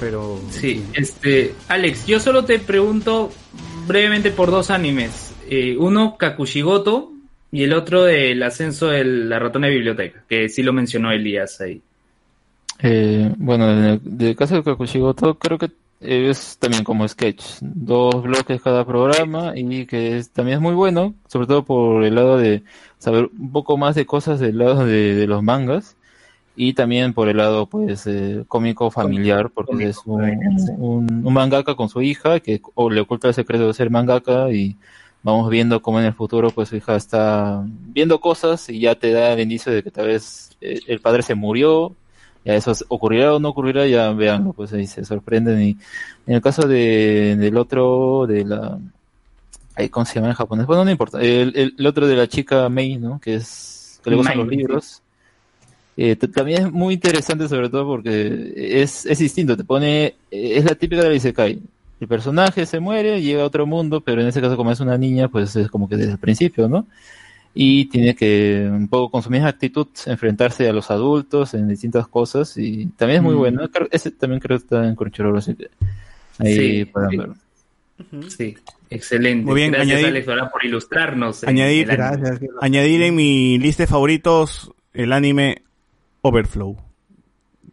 Pero... 0.00 0.40
Sí, 0.50 0.84
este, 0.94 1.54
Alex, 1.68 2.06
yo 2.06 2.20
solo 2.20 2.44
te 2.44 2.58
pregunto 2.58 3.30
brevemente 3.86 4.30
por 4.30 4.50
dos 4.50 4.70
animes. 4.70 5.34
Eh, 5.48 5.76
uno, 5.78 6.16
Kakushigoto, 6.16 7.12
y 7.52 7.62
el 7.62 7.72
otro 7.72 8.02
del 8.02 8.42
ascenso 8.42 8.88
de 8.88 9.04
la 9.04 9.38
ratona 9.38 9.68
de 9.68 9.74
biblioteca, 9.74 10.24
que 10.28 10.48
sí 10.48 10.62
lo 10.62 10.72
mencionó 10.72 11.12
Elías 11.12 11.60
ahí. 11.60 11.80
Eh, 12.82 13.32
bueno, 13.36 13.70
en 13.70 14.02
el, 14.18 14.36
caso 14.36 14.56
de 14.56 14.64
Kakushigoto, 14.64 15.38
creo 15.38 15.58
que 15.58 15.70
es 16.00 16.58
también 16.58 16.82
como 16.82 17.06
sketch, 17.06 17.44
dos 17.60 18.22
bloques 18.22 18.60
cada 18.60 18.84
programa 18.84 19.52
y 19.54 19.86
que 19.86 20.18
es- 20.18 20.30
también 20.30 20.56
es 20.56 20.62
muy 20.62 20.74
bueno, 20.74 21.14
sobre 21.28 21.46
todo 21.46 21.64
por 21.64 22.02
el 22.04 22.16
lado 22.16 22.36
de 22.36 22.62
saber 22.98 23.30
un 23.38 23.52
poco 23.52 23.76
más 23.76 23.94
de 23.94 24.04
cosas 24.04 24.40
del 24.40 24.58
lado 24.58 24.84
de, 24.84 25.14
de 25.14 25.26
los 25.26 25.42
mangas 25.42 25.96
y 26.56 26.72
también 26.74 27.12
por 27.14 27.28
el 27.28 27.36
lado 27.38 27.66
pues 27.66 28.06
eh, 28.06 28.44
cómico 28.48 28.90
familiar, 28.90 29.50
porque 29.50 29.88
es 29.88 29.98
un, 30.06 30.22
un, 30.78 31.26
un 31.26 31.32
mangaka 31.32 31.74
con 31.74 31.88
su 31.88 32.00
hija 32.02 32.40
que 32.40 32.60
o 32.74 32.90
le 32.90 33.00
oculta 33.00 33.28
el 33.28 33.34
secreto 33.34 33.66
de 33.66 33.74
ser 33.74 33.90
mangaka 33.90 34.50
y 34.52 34.76
vamos 35.22 35.48
viendo 35.50 35.80
cómo 35.82 35.98
en 36.00 36.06
el 36.06 36.12
futuro 36.12 36.50
pues 36.50 36.68
su 36.68 36.76
hija 36.76 36.96
está 36.96 37.64
viendo 37.66 38.20
cosas 38.20 38.68
y 38.68 38.80
ya 38.80 38.94
te 38.94 39.10
da 39.12 39.32
el 39.32 39.40
indicio 39.40 39.72
de 39.72 39.82
que 39.82 39.90
tal 39.90 40.06
vez 40.06 40.50
eh, 40.60 40.78
el 40.86 41.00
padre 41.00 41.22
se 41.22 41.34
murió 41.34 41.94
ya 42.44 42.54
eso 42.54 42.72
es- 42.72 42.84
ocurrirá 42.88 43.34
o 43.34 43.38
no 43.40 43.48
ocurrirá, 43.48 43.86
ya 43.86 44.12
veanlo, 44.12 44.52
pues 44.52 44.70
ahí 44.74 44.86
se 44.86 45.02
sorprenden. 45.06 45.62
Y 45.62 45.70
en 46.26 46.34
el 46.34 46.42
caso 46.42 46.68
de, 46.68 47.36
del 47.38 47.56
otro, 47.56 48.26
de 48.26 48.44
la. 48.44 48.78
¿Cómo 49.90 50.04
se 50.04 50.16
llama 50.16 50.28
en 50.28 50.34
japonés? 50.34 50.66
Bueno, 50.66 50.84
no 50.84 50.90
importa. 50.90 51.22
El, 51.22 51.52
el, 51.56 51.74
el 51.78 51.86
otro 51.86 52.06
de 52.06 52.14
la 52.16 52.28
chica 52.28 52.68
Mei, 52.68 52.98
¿no? 52.98 53.18
Que 53.18 53.36
es. 53.36 53.98
que 54.04 54.10
le 54.10 54.16
gustan 54.16 54.36
los 54.36 54.46
libros. 54.48 55.02
Eh, 55.96 56.16
también 56.16 56.62
es 56.66 56.72
muy 56.72 56.94
interesante, 56.94 57.48
sobre 57.48 57.68
todo 57.68 57.86
porque 57.86 58.52
es, 58.56 59.06
es 59.06 59.18
distinto. 59.18 59.56
Te 59.56 59.64
pone. 59.64 60.14
Es 60.30 60.64
la 60.64 60.74
típica 60.74 61.02
del 61.02 61.16
Isekai. 61.16 61.60
El 62.00 62.08
personaje 62.08 62.66
se 62.66 62.80
muere, 62.80 63.22
llega 63.22 63.42
a 63.42 63.46
otro 63.46 63.66
mundo, 63.66 64.00
pero 64.00 64.20
en 64.20 64.26
ese 64.26 64.40
caso, 64.40 64.56
como 64.56 64.72
es 64.72 64.80
una 64.80 64.98
niña, 64.98 65.28
pues 65.28 65.54
es 65.56 65.68
como 65.68 65.88
que 65.88 65.96
desde 65.96 66.12
el 66.12 66.18
principio, 66.18 66.68
¿no? 66.68 66.86
y 67.56 67.84
tiene 67.84 68.16
que 68.16 68.68
un 68.68 68.88
poco 68.88 69.12
con 69.12 69.22
su 69.22 69.30
misma 69.30 69.46
actitud 69.46 69.86
enfrentarse 70.06 70.68
a 70.68 70.72
los 70.72 70.90
adultos 70.90 71.54
en 71.54 71.68
distintas 71.68 72.08
cosas 72.08 72.58
y 72.58 72.86
también 72.96 73.18
es 73.18 73.22
muy 73.22 73.36
Mm. 73.36 73.38
bueno. 73.38 73.70
Creo- 73.70 73.86
ese 73.92 74.10
también 74.10 74.40
creo 74.40 74.58
que 74.58 74.64
está 74.64 74.84
en 74.88 74.96
Crunchyroll, 74.96 75.38
así 75.38 75.54
que 75.54 75.68
ahí 76.40 76.54
Sí, 76.80 76.84
pueden 76.86 77.10
sí. 77.10 77.16
verlo. 77.16 77.34
Sí, 78.28 78.56
excelente. 78.90 79.44
Muy 79.46 79.54
bien, 79.54 79.70
Gracias, 79.70 79.98
añadir- 80.00 80.06
Alex, 80.08 80.28
ahora 80.28 80.50
por 80.50 80.64
ilustrarnos. 80.64 81.44
en 81.44 81.48
Añadir, 81.50 81.88
añadir 82.60 83.02
en 83.02 83.14
mi 83.14 83.56
lista 83.58 83.84
de 83.84 83.86
favoritos 83.86 84.72
el 84.92 85.12
anime 85.12 85.62
Overflow. 86.24 86.76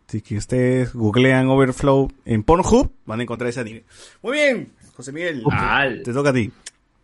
Así 0.07 0.21
que 0.21 0.35
ustedes 0.37 0.93
googlean 0.93 1.47
Overflow 1.47 2.11
en 2.25 2.43
Pornhub, 2.43 2.91
van 3.05 3.21
a 3.21 3.23
encontrar 3.23 3.49
ese 3.49 3.61
anime. 3.61 3.85
Muy 4.21 4.33
bien, 4.33 4.73
José 4.93 5.13
Miguel, 5.13 5.41
te, 5.43 6.03
te 6.03 6.13
toca 6.13 6.31
a 6.31 6.33
ti. 6.33 6.51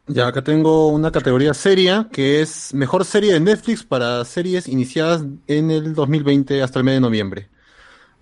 Ya, 0.08 0.28
acá 0.28 0.42
tengo 0.42 0.90
una 0.90 1.12
categoría 1.12 1.54
seria 1.54 2.10
que 2.12 2.42
es 2.42 2.74
mejor 2.74 3.06
serie 3.06 3.34
de 3.34 3.40
Netflix 3.40 3.84
para 3.84 4.24
series 4.26 4.68
iniciadas 4.68 5.24
en 5.48 5.72
el 5.72 5.94
2020 5.94 6.62
hasta 6.62 6.80
el 6.80 6.86
mes 6.86 6.96
de 6.96 7.02
noviembre. 7.02 7.50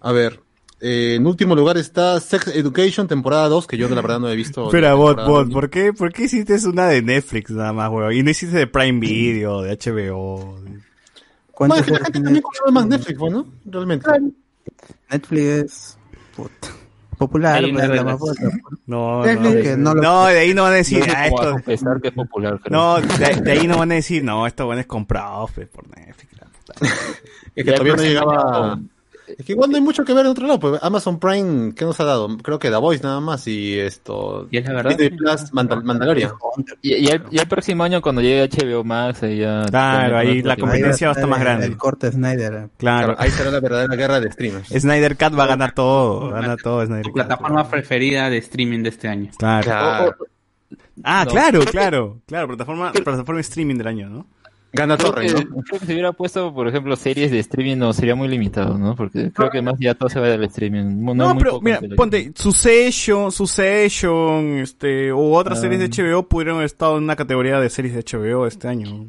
A 0.02 0.12
ver, 0.12 0.42
eh, 0.82 1.16
en 1.16 1.26
último 1.26 1.56
lugar 1.56 1.78
está 1.78 2.20
Sex 2.20 2.48
Education, 2.50 3.08
temporada 3.08 3.48
2, 3.50 3.66
que 3.66 3.78
yo 3.78 3.90
la 3.90 4.02
verdad 4.02 4.20
no 4.20 4.30
he 4.30 4.36
visto. 4.36 4.66
Espera, 4.68 4.94
bot, 4.94 5.26
bot. 5.26 5.52
¿por 5.52 5.72
qué, 5.72 5.94
¿por 5.94 6.14
qué 6.14 6.26
hiciste 6.26 6.58
una 6.68 6.88
de 6.88 7.02
Netflix 7.02 7.50
nada 7.50 7.74
más, 7.74 7.90
weón? 7.90 8.14
Y 8.14 8.22
no 8.22 8.30
hiciste 8.30 8.56
de 8.56 8.68
Prime 8.68 9.00
Video, 9.00 9.64
de 9.64 9.76
HBO. 9.76 10.60
Bueno, 11.58 11.76
es 11.76 11.84
que 11.86 11.92
la 11.92 11.98
gente 12.00 12.20
también 12.22 12.42
consume 12.42 12.72
más 12.72 12.88
Netflix, 12.88 13.20
¿no? 13.20 13.46
Realmente. 13.66 14.10
Netflix 15.10 15.42
es 15.44 15.98
puta, 16.36 16.68
popular, 17.18 17.64
pues, 17.74 17.90
la 17.90 18.04
más. 18.04 18.20
No, 18.88 19.26
no, 19.26 19.52
que 19.52 19.78
no, 19.78 19.94
lo- 19.94 20.26
de 20.26 20.40
ahí 20.40 20.54
no 20.54 20.64
van 20.64 20.74
a 20.74 20.76
decir, 20.76 21.04
ah, 21.10 21.20
a 21.22 21.28
esto... 21.28 21.52
confesar 21.52 22.02
que 22.02 22.08
es 22.10 22.14
popular, 22.14 22.60
creo. 22.64 22.78
No, 22.78 23.02
de, 23.02 23.42
de 23.42 23.52
ahí 23.52 23.68
no 23.68 23.78
van 23.78 23.92
a 23.92 23.96
decir, 23.96 24.24
no, 24.24 24.46
esto 24.48 24.66
bueno 24.66 24.82
es 24.82 24.88
comprado 24.88 25.48
pues, 25.54 25.68
por 25.70 25.88
Netflix. 25.98 26.34
la 26.40 26.48
puta. 26.48 26.74
Es 27.56 27.64
que 27.66 27.72
todavía 27.72 27.96
no 27.96 28.02
llegaba. 28.04 28.80
Es 29.28 29.46
que 29.46 29.54
igual 29.54 29.70
no 29.72 29.78
hay 29.78 29.82
mucho 29.82 30.04
que 30.06 30.14
ver 30.14 30.26
en 30.26 30.32
otro 30.32 30.46
lado. 30.48 30.60
Pues 30.60 30.80
Amazon 30.84 31.20
Prime, 31.20 31.74
¿qué 31.74 31.84
nos 31.86 32.00
ha 32.00 32.04
dado? 32.06 32.38
Creo 32.38 32.60
que 32.60 32.70
The 32.70 32.76
Voice 32.78 33.04
nada 33.04 33.20
más 33.20 33.48
y 33.48 33.80
esto. 33.80 34.48
Y 34.52 34.58
es 34.58 34.66
la 34.66 34.74
verdad. 34.74 34.90
Disney 34.92 35.10
Plus, 35.18 35.52
Mandal- 35.54 35.84
Mandalorian. 35.84 36.32
Y, 36.82 36.94
y 36.96 37.08
el, 37.08 37.24
y 37.32 37.38
el 37.40 37.48
próximo 37.48 37.84
año 37.84 38.02
cuando 38.02 38.22
llegue 38.22 38.48
HBO 38.50 38.84
Max, 38.84 39.24
ahí 39.24 39.38
ya... 39.40 39.66
Claro, 39.70 40.18
ahí 40.18 40.42
la 40.42 40.56
competencia 40.58 41.08
va 41.08 41.12
a 41.14 41.16
estar 41.16 41.30
más 41.30 41.40
grande. 41.40 41.66
El 41.66 41.78
corte 41.78 42.12
Snyder. 42.12 42.70
Claro, 42.78 43.08
Claro, 43.08 43.16
ahí 43.18 43.30
será 43.32 43.52
la 43.52 43.60
verdadera 43.60 43.96
guerra 43.96 44.20
de 44.20 44.32
streamers. 44.32 44.70
Snyder 44.70 45.18
Cat 45.18 45.38
va 45.38 45.46
a 45.46 45.48
ganar 45.48 45.74
todo, 45.74 46.30
va 46.32 46.38
a 46.40 46.42
ganar 46.42 46.58
todo 46.62 46.86
Snyder 46.86 47.04
Tu 47.04 47.14
Cat. 47.14 47.28
plataforma 47.28 47.68
preferida 47.70 48.30
de 48.30 48.38
streaming 48.38 48.84
de 48.84 48.90
este 48.90 49.08
año. 49.08 49.32
Claro. 49.38 49.64
Claro. 49.64 50.16
Ah, 51.04 51.24
No. 51.26 51.32
claro, 51.32 51.60
claro, 51.66 52.22
claro, 52.26 52.48
plataforma, 52.48 52.92
plataforma 52.94 53.42
streaming 53.42 53.76
del 53.76 53.88
año, 53.88 54.10
¿no? 54.10 54.28
Gana 54.76 54.98
Creo 54.98 55.12
Torre, 55.12 55.28
que, 55.28 55.34
¿no? 55.34 55.62
creo 55.64 55.80
que 55.80 55.86
si 55.86 55.94
hubiera 55.94 56.12
puesto, 56.12 56.54
por 56.54 56.68
ejemplo, 56.68 56.96
series 56.96 57.32
de 57.32 57.40
streaming 57.40 57.78
no 57.78 57.94
sería 57.94 58.14
muy 58.16 58.28
limitado, 58.28 58.78
¿no? 58.78 58.96
Porque 58.96 59.32
creo 59.32 59.50
que 59.50 59.62
más 59.62 59.76
ya 59.80 59.96
todo 59.96 60.10
se 60.10 60.20
va 60.20 60.28
del 60.28 60.44
streaming. 60.44 61.04
No, 61.04 61.14
No, 61.16 61.34
muy 61.34 61.40
pero 61.44 61.52
poco 61.54 61.64
mira, 61.64 61.80
ponte, 61.96 62.32
Succession, 62.36 63.32
Succession, 63.32 64.58
este, 64.60 65.12
o 65.12 65.32
otras 65.32 65.58
Ah. 65.60 65.62
series 65.62 65.80
de 65.80 65.88
HBO 65.90 66.28
pudieron 66.28 66.56
haber 66.58 66.66
estado 66.66 66.98
en 66.98 67.04
una 67.06 67.16
categoría 67.16 67.60
de 67.60 67.70
series 67.70 67.94
de 67.96 68.02
HBO 68.04 68.46
este 68.48 68.68
año. 68.68 69.06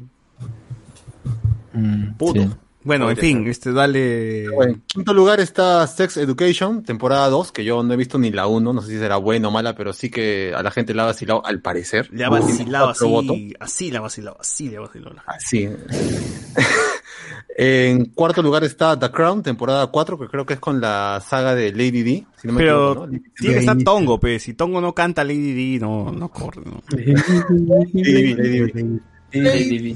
Mm, 1.73 2.13
Puto. 2.17 2.41
sí. 2.41 2.49
Bueno, 2.87 3.09
en 3.09 3.17
fin, 3.17 3.45
este, 3.47 3.73
dale. 3.73 4.47
Bueno, 4.49 4.73
en 4.75 4.81
quinto 4.87 5.13
lugar 5.13 5.41
está 5.41 5.85
Sex 5.87 6.15
Education, 6.15 6.83
temporada 6.83 7.27
2, 7.27 7.51
que 7.51 7.65
yo 7.65 7.83
no 7.83 7.93
he 7.93 7.97
visto 7.97 8.17
ni 8.17 8.31
la 8.31 8.47
1, 8.47 8.71
no 8.71 8.81
sé 8.81 8.91
si 8.93 8.97
será 8.97 9.17
buena 9.17 9.49
o 9.49 9.51
mala, 9.51 9.75
pero 9.75 9.91
sí 9.91 10.09
que 10.09 10.53
a 10.55 10.63
la 10.63 10.71
gente 10.71 10.93
la 10.93 11.03
ha 11.03 11.07
vacilado 11.07 11.45
al 11.45 11.59
parecer. 11.59 12.07
Le 12.13 12.23
ha 12.23 12.29
vacilado 12.29 12.85
Cuatro 12.85 13.09
votos. 13.09 13.35
así, 13.35 13.53
así 13.59 13.91
le 13.91 13.97
ha 13.97 14.01
vacilado, 14.01 14.37
así 14.39 14.69
le 14.69 14.77
ha 14.77 14.79
vacilado. 14.79 15.15
la. 15.15 15.23
Así. 15.27 15.67
en 17.57 18.05
cuarto 18.05 18.41
lugar 18.41 18.63
está 18.63 18.97
The 18.97 19.11
Crown, 19.11 19.43
temporada 19.43 19.87
4, 19.87 20.17
que 20.17 20.27
creo 20.27 20.45
que 20.45 20.53
es 20.53 20.59
con 20.61 20.79
la 20.79 21.21
saga 21.27 21.55
de 21.55 21.73
Lady 21.73 22.03
D. 22.03 22.25
Si 22.37 22.47
no 22.47 22.53
me 22.53 22.59
Pero 22.59 22.91
equivoco, 22.91 23.07
¿no? 23.07 23.19
tiene 23.35 23.53
que 23.53 23.59
estar 23.59 23.77
Tongo, 23.83 24.17
pues. 24.17 24.43
Si 24.43 24.53
Tongo 24.53 24.79
no 24.79 24.95
canta 24.95 25.25
Lady 25.25 25.73
D, 25.73 25.79
no, 25.81 26.09
no 26.13 26.29
corre, 26.29 26.61
¿no? 26.63 26.81
Lady 26.95 28.33
D, 28.33 28.35
Lady 28.37 28.71
D. 28.71 28.99
Lady 29.41 29.79
B. 29.79 29.95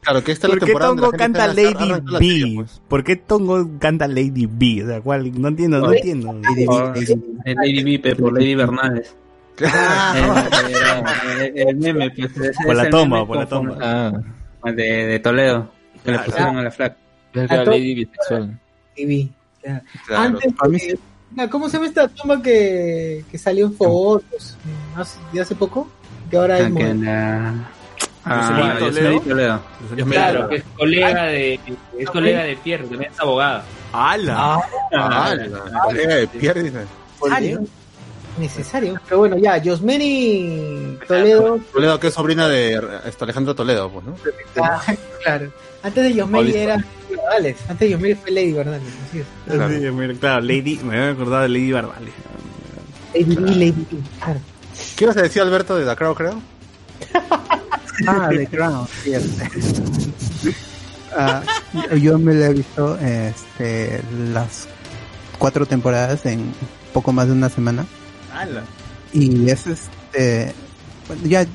Claro, 0.00 0.22
que 0.24 0.32
esta 0.32 0.46
es 0.46 0.50
¿Por 0.52 0.60
la 0.60 0.60
qué 0.60 0.66
temporada 0.72 0.90
Tongo 0.94 1.10
canta 1.12 1.46
Lady 1.48 1.92
B? 2.18 2.52
pues. 2.56 2.80
¿Por 2.88 3.04
qué 3.04 3.16
Tongo 3.16 3.68
canta 3.78 4.06
Lady 4.08 4.46
B? 4.50 4.84
O 4.84 4.86
sea, 4.86 5.00
¿cuál? 5.00 5.40
No 5.40 5.48
entiendo, 5.48 5.80
no 5.80 5.92
entiendo. 5.92 6.40
Lady 7.44 7.82
Vipe 7.82 8.14
por 8.16 8.32
Lady 8.32 8.54
Bernales. 8.54 9.14
Ah. 9.64 10.48
El, 11.54 11.76
meme, 11.76 12.10
Por 12.64 12.76
la 12.76 12.90
toma, 12.90 13.26
por 13.26 13.36
la 13.38 13.46
toma. 13.46 13.76
Ah, 13.80 14.12
De, 14.72 15.18
Toledo, 15.20 15.70
que 16.04 16.10
le 16.10 16.16
Claro. 16.18 16.30
pusieron 16.30 16.56
a 16.58 16.62
la 16.62 16.70
flaca. 16.70 16.96
es 17.32 17.50
la 17.50 17.60
Ah, 17.60 17.64
Lady 17.64 17.94
bisexual. 17.94 18.58
Antes, 20.14 20.52
eh, 20.82 20.98
ah, 21.38 21.48
¿cómo 21.48 21.68
se 21.68 21.76
llama 21.76 21.86
esta 21.88 22.08
toma 22.08 22.42
que, 22.42 23.24
que 23.30 23.38
salió 23.38 23.66
en 23.66 23.72
fotos 23.74 24.56
eh, 24.66 24.70
hace, 25.00 25.18
de 25.32 25.40
hace 25.40 25.54
poco? 25.54 25.88
Que 26.30 26.36
ahora 26.36 26.56
Ah, 26.56 26.68
la- 26.68 27.70
Ah, 28.28 28.74
Toledo. 28.78 29.20
Toledo. 29.20 29.60
Claro, 30.10 30.48
que 30.48 30.56
es 30.56 30.64
colega 30.76 31.24
de, 31.26 31.60
es 31.96 32.10
colega 32.10 32.42
de 32.42 32.56
Pierre, 32.56 32.84
también 32.88 33.12
es 33.12 33.20
abogada. 33.20 33.64
¡Hala! 33.92 34.60
Ah, 34.92 35.34
la 35.34 35.80
colega 35.84 36.14
de 36.16 36.26
Pierre, 36.26 36.62
dice. 36.64 36.78
necesario. 37.22 37.60
Necesario. 38.36 39.00
Pero 39.06 39.18
bueno, 39.18 39.36
ya, 39.38 39.62
Josmeni 39.64 40.98
Toledo. 41.06 41.58
Toledo, 41.72 42.00
que 42.00 42.08
es 42.08 42.14
sobrina 42.14 42.48
de 42.48 42.80
este, 43.06 43.24
Alejandro 43.24 43.54
Toledo, 43.54 43.90
pues, 43.90 44.04
¿no? 44.04 44.16
Ah, 44.60 44.82
claro. 45.22 45.52
Antes 45.84 46.16
de 46.16 46.24
Paulista. 46.24 46.58
era 46.58 46.76
Lady 46.76 47.16
Bardales. 47.16 47.56
Antes 47.68 47.78
de 47.78 47.90
Yosmeli 47.90 48.14
fue 48.16 48.30
Lady 48.32 48.52
Bardales. 48.52 48.92
Así 49.08 49.20
es. 49.20 49.26
Claro, 49.46 50.18
claro, 50.18 50.40
Lady, 50.40 50.80
me 50.82 50.98
había 50.98 51.10
acordado 51.12 51.42
de 51.42 51.48
Lady 51.48 51.72
Bardales. 51.72 52.14
Lady 53.14 53.36
Lady. 53.36 53.86
Claro. 54.18 54.40
¿Qué 54.96 55.04
ibas 55.04 55.16
a 55.16 55.22
decir, 55.22 55.42
Alberto, 55.42 55.76
de 55.76 55.96
Crow, 55.96 56.14
creo? 56.14 56.42
Ah, 58.06 58.28
The 58.36 58.46
Crown, 58.46 58.86
sí. 59.04 59.12
este. 59.14 59.50
Ah, 61.18 61.42
yo 61.98 62.18
me 62.18 62.34
la 62.34 62.46
he 62.48 62.52
visto 62.52 62.98
este, 62.98 64.02
las 64.34 64.66
cuatro 65.38 65.64
temporadas 65.64 66.26
en 66.26 66.52
poco 66.92 67.10
más 67.10 67.26
de 67.28 67.32
una 67.32 67.48
semana. 67.48 67.86
Y 69.14 69.48
es 69.48 69.66
este. 69.66 70.52
Ya 71.24 71.46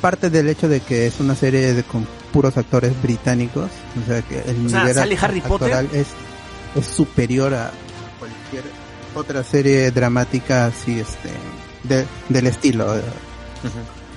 parte 0.00 0.28
del 0.28 0.48
hecho 0.48 0.68
de 0.68 0.80
que 0.80 1.06
es 1.06 1.20
una 1.20 1.36
serie 1.36 1.72
de, 1.74 1.84
con 1.84 2.04
puros 2.32 2.56
actores 2.56 3.00
británicos. 3.00 3.70
O 4.02 4.06
sea 4.08 4.22
que 4.22 4.40
el 4.50 4.66
O 4.66 4.68
sea, 4.68 4.80
nivel 4.80 4.94
¿sale 4.96 5.18
Harry 5.20 5.40
Potter? 5.40 5.86
Es, 5.92 6.08
es 6.74 6.86
superior 6.86 7.54
a 7.54 7.70
cualquier 8.18 8.64
otra 9.14 9.44
serie 9.44 9.92
dramática 9.92 10.66
así, 10.66 10.98
este. 10.98 11.28
de- 11.84 12.06
del 12.28 12.46
estilo. 12.48 12.92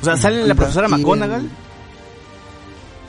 O 0.04 0.06
sea, 0.06 0.18
¿sale 0.18 0.46
la 0.46 0.54
profesora 0.54 0.90
McGonagall? 0.90 1.50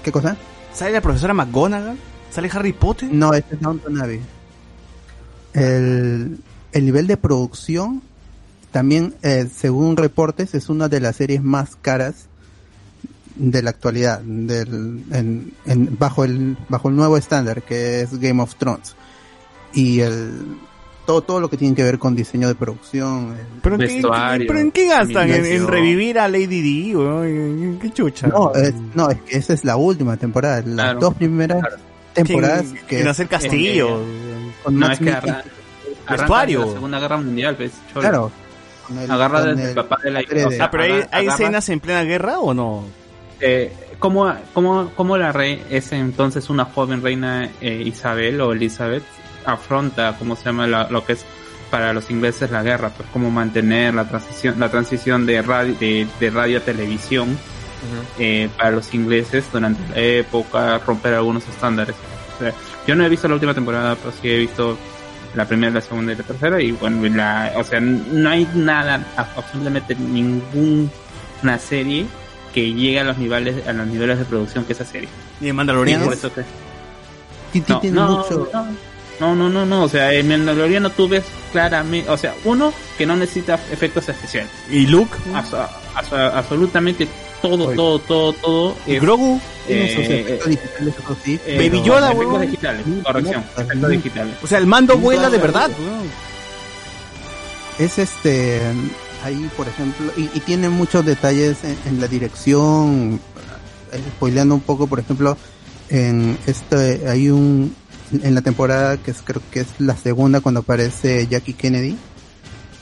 ¿Qué 0.05 0.13
cosa? 0.13 0.37
¿Sale 0.73 0.93
la 0.93 1.01
profesora 1.01 1.35
McGonagall? 1.35 1.97
¿Sale 2.31 2.49
Harry 2.53 2.73
Potter? 2.73 3.09
No, 3.13 3.35
este 3.35 3.57
es 3.57 3.61
Downton 3.61 4.01
Abbey. 4.01 4.21
El, 5.55 6.39
el 6.73 6.85
nivel 6.85 7.09
de 7.09 7.17
producción 7.17 8.01
también, 8.71 9.15
eh, 9.23 9.49
según 9.53 9.97
reportes, 9.97 10.55
es 10.55 10.69
una 10.69 10.89
de 10.89 11.01
las 11.01 11.17
series 11.17 11.43
más 11.43 11.75
caras 11.83 12.27
de 13.35 13.61
la 13.61 13.71
actualidad, 13.71 14.21
del, 14.21 15.03
en, 15.11 15.53
en- 15.67 15.99
bajo 15.99 16.23
el 16.25 16.57
bajo 16.69 16.91
el 16.91 16.95
nuevo 16.97 17.17
estándar 17.17 17.63
que 17.63 18.03
es 18.03 18.21
Game 18.21 18.41
of 18.41 18.55
Thrones 18.55 18.95
y 19.73 19.99
el 19.99 20.57
todo 21.07 21.21
todo 21.23 21.41
lo 21.41 21.49
que 21.51 21.57
tiene 21.57 21.75
que 21.75 21.83
ver 21.83 21.99
con 21.99 22.15
diseño 22.17 22.49
de 22.49 22.55
producción, 22.55 23.37
el- 23.39 23.61
¿Pero, 23.63 23.75
en 23.77 23.81
qué, 23.89 24.03
¿Pero 24.47 24.59
en 24.59 24.71
qué 24.73 24.87
gastan? 24.89 25.31
¿En, 25.31 25.67
revivir 25.67 26.19
a 26.19 26.29
Lady 26.29 26.47
Di? 26.63 26.95
weón? 26.95 27.79
¿Qué 27.81 27.91
chucha? 27.91 28.27
No, 28.29 28.53
es, 28.55 28.75
no, 28.95 29.11
es 29.11 29.21
que 29.23 29.37
esa 29.39 29.53
es 29.55 29.65
la 29.65 29.77
última 29.77 30.17
temporada. 30.17 30.63
Las 30.65 30.75
Claro. 30.75 31.01
dos 31.01 31.15
primeras 31.15 31.63
temporadas 32.13 32.67
En- 32.71 32.87
que 32.87 33.01
en 33.01 33.09
hacer 33.09 33.29
castillo. 33.29 34.01
con 34.63 34.75
No, 34.79 34.87
Max 34.87 34.93
es 34.95 34.99
que 34.99 35.05
Mikkelsen. 35.07 35.31
arra- 35.35 35.45
arranca 36.07 36.23
Vestuario. 36.23 36.61
de 36.61 36.67
la 36.67 36.73
Segunda 36.73 37.01
Guerra 37.01 37.17
Mundial, 37.19 37.57
pues. 37.57 37.73
Claro. 37.93 38.31
El- 39.03 39.11
Agarra 39.11 39.45
desde 39.45 39.69
el 39.71 39.75
papá 39.75 39.99
de 40.05 40.11
la 40.11 40.21
o 40.21 40.51
sea, 40.51 40.65
Ah, 40.67 40.71
pero 40.71 40.83
hay, 41.11 41.27
escenas 41.27 41.69
en 41.71 41.81
plena 41.81 42.03
guerra 42.05 42.39
o 42.39 42.53
no? 42.53 42.85
Eh, 43.41 43.73
¿cómo, 43.99 44.33
cómo, 44.53 44.91
cómo 44.95 45.17
la 45.17 45.33
rey 45.33 45.63
es 45.71 45.91
entonces 45.93 46.51
una 46.51 46.67
joven 46.67 47.03
reina 47.03 47.51
eh, 47.61 47.83
Isabel 47.87 48.41
o 48.43 48.53
Elizabeth 48.53 49.03
afronta, 49.45 50.17
cómo 50.19 50.37
se 50.37 50.45
llama, 50.45 50.67
la- 50.67 50.89
lo 50.91 51.05
que 51.05 51.13
es 51.15 51.25
para 51.71 51.93
los 51.93 52.11
ingleses 52.11 52.51
la 52.51 52.63
guerra? 52.63 52.91
Pues 52.91 53.09
cómo 53.13 53.31
mantener 53.31 53.95
la 53.95 54.05
transición, 54.09 54.59
la 54.59 54.69
transición 54.71 55.27
de 55.27 55.43
radio, 55.43 55.75
de, 55.81 56.07
de 56.21 56.31
radio 56.31 56.59
a 56.59 56.61
televisión 56.61 57.37
eh, 58.19 58.49
para 58.57 58.71
los 58.71 58.95
ingleses 58.95 59.45
durante 59.53 59.81
la 59.95 60.01
época, 60.01 60.79
romper 60.79 61.15
algunos 61.15 61.47
estándares. 61.49 61.95
O 62.37 62.39
sea, 62.43 62.53
yo 62.87 62.95
no 62.95 63.05
he 63.05 63.09
visto 63.09 63.29
la 63.29 63.35
última 63.35 63.55
temporada, 63.55 63.95
pero 63.97 64.13
sí 64.13 64.31
he 64.31 64.39
visto 64.39 64.77
la 65.35 65.47
primera, 65.47 65.73
la 65.75 65.81
segunda 65.81 66.13
y 66.13 66.17
la 66.17 66.23
tercera 66.23 66.61
y 66.61 66.73
bueno, 66.73 67.09
la, 67.15 67.53
o 67.57 67.65
sea, 67.65 67.81
no 67.81 68.31
hay 68.31 68.49
nada, 68.55 69.05
absolutamente 69.37 69.95
ninguna 69.97 71.59
serie 71.59 72.07
que 72.53 72.73
llegue 72.73 73.01
a 73.01 73.05
los 73.05 73.19
niveles, 73.19 73.67
a 73.67 73.73
los 73.73 73.87
niveles 73.87 74.19
de 74.19 74.25
producción 74.25 74.65
que 74.65 74.73
esa 74.75 74.85
serie. 74.85 75.09
Ni 75.41 75.53
Mandalorian. 75.53 76.05
Por 76.05 76.13
eso 76.13 76.33
que 76.33 76.43
Titi 77.53 77.73
no, 77.73 77.81
tiene 77.81 77.97
no, 77.97 78.09
mucho. 78.19 78.49
no, 78.53 78.67
no, 79.21 79.35
no, 79.49 79.65
no, 79.65 79.85
o 79.85 79.89
sea, 79.89 80.13
en 80.13 80.29
Mandaloriano 80.29 80.91
tú 80.91 81.09
ves 81.09 81.23
claramente, 81.53 82.11
o 82.11 82.17
sea, 82.17 82.35
uno 82.45 82.73
que 82.99 83.07
no 83.07 83.17
necesita 83.17 83.55
efectos 83.73 84.09
especiales. 84.09 84.51
¿Y 84.71 84.87
Luke? 84.87 85.15
Abso- 85.33 85.67
abso- 85.95 86.33
absolutamente 86.35 87.07
todo, 87.41 87.69
todo, 87.75 87.99
todo, 88.01 88.33
todo. 88.33 88.77
¿Y 88.87 88.95
es- 88.97 89.01
Grogu? 89.03 89.41
Eh, 89.69 89.85
efectos 89.91 90.47
eh, 90.47 90.51
digitales, 90.51 90.95
eso 90.99 91.17
sí, 91.25 91.41
eh, 91.47 91.57
Baby 91.57 91.79
no, 91.81 91.87
Yoda, 91.87 92.13
efectos 92.13 92.41
digitales, 92.43 92.85
corrección, 93.03 93.45
efectos 93.57 93.91
digitales. 93.91 94.35
O 94.43 94.47
sea, 94.47 94.59
el 94.59 94.67
mando 94.67 94.99
vuela 94.99 95.31
de 95.31 95.39
verdad. 95.39 95.71
Es 97.79 97.99
este. 97.99 98.61
Ahí, 99.25 99.49
por 99.57 99.67
ejemplo, 99.67 100.13
y, 100.19 100.25
y 100.35 100.41
tiene 100.41 100.69
muchos 100.69 101.05
detalles 101.05 101.65
en, 101.65 101.77
en 101.87 102.01
la 102.01 102.07
dirección. 102.09 103.19
eh, 103.93 103.99
Spoileando 104.17 104.55
un 104.55 104.61
poco, 104.61 104.87
por 104.87 105.01
ejemplo, 105.01 105.37
en 105.89 106.37
este. 106.47 107.09
Hay 107.09 107.31
un. 107.31 107.75
En 108.13 108.35
la 108.35 108.43
temporada 108.43 108.97
que 108.97 109.11
es, 109.11 109.23
creo 109.23 109.43
que 109.51 109.61
es 109.61 109.69
la 109.79 109.97
segunda 109.97 110.41
cuando 110.41 110.61
aparece 110.61 111.27
Jackie 111.27 111.55
Kennedy. 111.55 111.97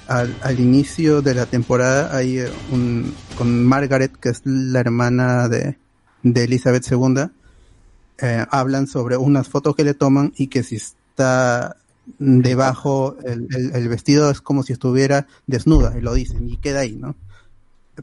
Al, 0.08 0.36
al 0.42 0.60
inicio 0.60 1.22
de 1.22 1.34
la 1.34 1.46
temporada 1.46 2.14
hay 2.16 2.38
eh, 2.40 2.50
un. 2.70 3.14
Con 3.38 3.64
Margaret, 3.64 4.12
que 4.16 4.28
es 4.30 4.42
la 4.44 4.80
hermana 4.80 5.48
de, 5.48 5.78
de 6.22 6.44
Elizabeth 6.44 6.84
II. 6.90 7.28
eh, 8.18 8.46
hablan 8.50 8.86
sobre 8.86 9.16
unas 9.16 9.48
fotos 9.48 9.74
que 9.74 9.84
le 9.84 9.94
toman 9.94 10.32
y 10.36 10.48
que 10.48 10.62
si 10.62 10.76
está 10.76 11.76
debajo 12.18 13.16
el, 13.24 13.88
vestido 13.88 14.30
es 14.30 14.40
como 14.40 14.62
si 14.62 14.72
estuviera 14.72 15.26
desnuda 15.46 15.96
y 15.96 16.00
lo 16.00 16.14
dicen 16.14 16.48
y 16.48 16.56
queda 16.56 16.80
ahí, 16.80 16.96
¿no? 16.96 17.14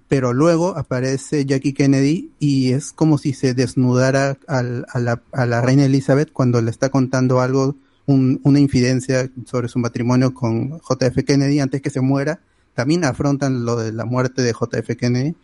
Pero 0.08 0.34
luego 0.34 0.78
aparece 0.78 1.46
Jackie 1.46 1.74
Kennedy 1.74 2.32
y 2.40 2.72
es 2.74 2.92
como 2.92 3.18
si 3.18 3.34
se 3.34 3.54
desnudara 3.56 4.38
al- 4.48 4.86
a, 4.92 5.00
la, 5.00 5.22
a 5.32 5.46
la 5.48 5.62
reina 5.62 5.86
Elizabeth 5.86 6.32
cuando 6.32 6.62
le 6.62 6.70
está 6.70 6.90
contando 6.90 7.42
algo, 7.42 7.76
un- 8.06 8.40
una 8.44 8.60
infidencia 8.60 9.30
sobre 9.46 9.68
su 9.68 9.80
matrimonio 9.80 10.34
con 10.34 10.80
JF 10.80 11.24
Kennedy 11.26 11.60
antes 11.60 11.82
que 11.82 11.90
se 11.90 12.02
muera. 12.02 12.40
También 12.76 13.04
afrontan 13.04 13.66
lo 13.66 13.78
de 13.78 13.92
la 13.92 14.06
muerte 14.06 14.42
de 14.44 14.54
JF 14.54 14.96
Kennedy 14.96 15.36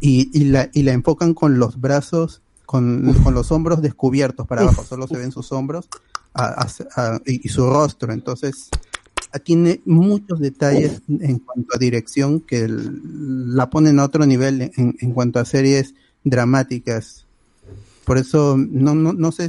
y, 0.00 0.30
y, 0.32 0.44
la, 0.44 0.70
y 0.72 0.84
la 0.84 0.92
enfocan 0.92 1.34
con 1.34 1.58
los 1.58 1.80
brazos, 1.80 2.42
con, 2.66 3.12
con 3.24 3.34
los 3.34 3.50
hombros 3.50 3.82
descubiertos 3.82 4.46
para 4.46 4.62
abajo, 4.62 4.84
solo 4.84 5.08
se 5.08 5.16
ven 5.18 5.32
sus 5.32 5.50
hombros 5.50 5.88
a- 6.32 7.18
y, 7.26 7.44
y 7.44 7.48
su 7.50 7.68
rostro. 7.68 8.12
Entonces, 8.12 8.68
tiene 9.38 9.80
muchos 9.84 10.40
detalles 10.40 11.02
en 11.08 11.38
cuanto 11.38 11.76
a 11.76 11.78
dirección 11.78 12.40
que 12.40 12.66
la 12.68 13.70
ponen 13.70 14.00
a 14.00 14.04
otro 14.04 14.26
nivel 14.26 14.72
en, 14.76 14.96
en 15.00 15.12
cuanto 15.12 15.38
a 15.38 15.44
series 15.44 15.94
dramáticas. 16.24 17.26
Por 18.04 18.18
eso, 18.18 18.56
no, 18.58 18.94
no, 18.94 19.12
no 19.12 19.30
sé, 19.30 19.48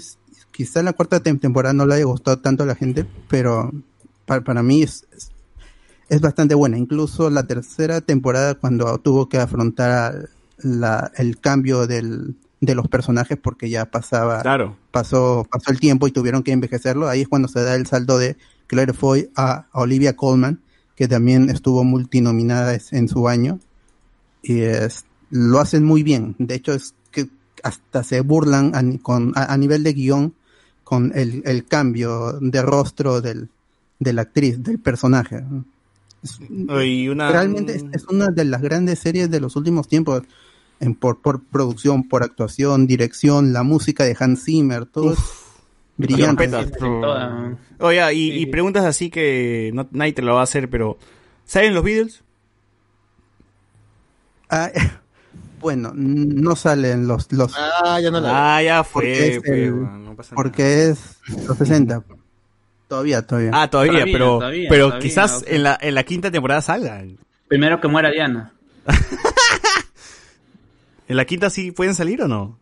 quizá 0.51 0.83
la 0.83 0.93
cuarta 0.93 1.23
tem- 1.23 1.39
temporada 1.39 1.73
no 1.73 1.85
le 1.85 1.95
haya 1.95 2.05
gustado 2.05 2.37
tanto 2.37 2.63
a 2.63 2.67
la 2.67 2.75
gente, 2.75 3.05
pero 3.27 3.71
para, 4.25 4.43
para 4.43 4.61
mí 4.61 4.83
es, 4.83 5.05
es, 5.15 5.31
es 6.09 6.21
bastante 6.21 6.53
buena. 6.53 6.77
Incluso 6.77 7.29
la 7.29 7.47
tercera 7.47 8.01
temporada, 8.01 8.55
cuando 8.55 8.97
tuvo 8.99 9.29
que 9.29 9.37
afrontar 9.39 10.29
la, 10.57 11.11
el 11.17 11.39
cambio 11.39 11.87
del, 11.87 12.35
de 12.59 12.75
los 12.75 12.87
personajes 12.87 13.37
porque 13.41 13.69
ya 13.69 13.85
pasaba, 13.89 14.41
Claro. 14.43 14.77
pasó, 14.91 15.47
pasó 15.49 15.71
el 15.71 15.79
tiempo 15.79 16.07
y 16.07 16.11
tuvieron 16.11 16.43
que 16.43 16.51
envejecerlo, 16.51 17.09
ahí 17.09 17.21
es 17.21 17.27
cuando 17.27 17.47
se 17.47 17.63
da 17.63 17.73
el 17.73 17.87
saldo 17.87 18.19
de 18.19 18.37
Claire 18.71 18.93
Foy 18.93 19.29
a, 19.35 19.65
a 19.71 19.79
Olivia 19.81 20.15
Colman, 20.15 20.61
que 20.95 21.09
también 21.09 21.49
estuvo 21.49 21.83
multinominada 21.83 22.77
en 22.91 23.09
su 23.09 23.27
año, 23.27 23.59
y 24.41 24.61
es, 24.61 25.03
lo 25.29 25.59
hacen 25.59 25.83
muy 25.83 26.03
bien. 26.03 26.35
De 26.39 26.55
hecho, 26.55 26.73
es 26.73 26.95
que 27.11 27.27
hasta 27.63 28.01
se 28.03 28.21
burlan 28.21 28.73
a, 28.73 28.81
con, 29.03 29.33
a, 29.35 29.53
a 29.53 29.57
nivel 29.57 29.83
de 29.83 29.91
guion 29.93 30.33
con 30.85 31.11
el, 31.13 31.41
el 31.45 31.65
cambio 31.65 32.33
de 32.39 32.61
rostro 32.61 33.19
del, 33.19 33.49
de 33.99 34.13
la 34.13 34.21
actriz, 34.23 34.63
del 34.63 34.79
personaje. 34.79 35.43
Es- 36.23 36.39
Y 36.49 37.07
una- 37.09 37.29
Realmente 37.31 37.75
es, 37.75 37.83
es 37.91 38.05
una 38.07 38.27
de 38.29 38.45
las 38.45 38.61
grandes 38.61 38.99
series 38.99 39.29
de 39.29 39.41
los 39.41 39.55
últimos 39.57 39.87
tiempos. 39.89 40.23
En, 40.79 40.95
por, 40.95 41.19
por 41.21 41.43
producción, 41.43 42.07
por 42.09 42.23
actuación, 42.23 42.87
dirección, 42.87 43.53
la 43.53 43.61
música 43.63 44.03
de 44.03 44.15
Hans 44.19 44.45
Zimmer, 44.45 44.87
todo 44.87 45.13
es 45.13 45.19
brillante. 45.97 46.49
Oye, 47.79 48.13
y, 48.13 48.31
y 48.41 48.45
preguntas 48.47 48.85
así 48.85 49.09
que 49.09 49.71
no, 49.73 49.87
nadie 49.91 50.13
te 50.13 50.21
lo 50.21 50.35
va 50.35 50.41
a 50.41 50.43
hacer, 50.43 50.69
pero 50.69 50.97
¿saben 51.45 51.73
los 51.73 51.83
Beatles? 51.83 52.23
Ah, 54.49 54.69
bueno, 55.59 55.91
no 55.95 56.55
salen 56.55 57.07
los... 57.07 57.31
los 57.31 57.53
Ah, 57.57 57.99
ya 58.01 58.11
no 58.11 58.19
la 58.19 58.57
Ah, 58.57 58.61
ya 58.63 58.83
porque 58.83 59.15
fue, 59.15 59.27
es, 59.35 59.39
fue, 59.45 59.63
el- 59.65 59.73
weón, 59.73 60.05
no 60.05 60.15
pasa 60.15 60.35
porque 60.35 60.89
es 60.89 61.19
los 61.47 61.57
60. 61.57 62.03
Todavía, 62.87 63.25
todavía. 63.25 63.51
Ah, 63.53 63.69
todavía, 63.69 63.93
Todavía, 63.93 64.13
pero, 64.13 64.37
todavía, 64.37 64.69
pero 64.69 64.87
todavía, 64.87 65.07
quizás 65.07 65.45
en, 65.47 65.63
la, 65.63 65.77
en 65.81 65.95
la 65.95 66.03
quinta 66.03 66.29
temporada 66.29 66.61
salgan. 66.61 67.17
Primero 67.47 67.79
que 67.79 67.87
muera 67.87 68.11
Diana. 68.11 68.53
¿En 71.07 71.15
la 71.17 71.25
quinta 71.25 71.49
sí 71.49 71.71
pueden 71.71 71.95
salir 71.95 72.21
o 72.21 72.27
no? 72.27 72.59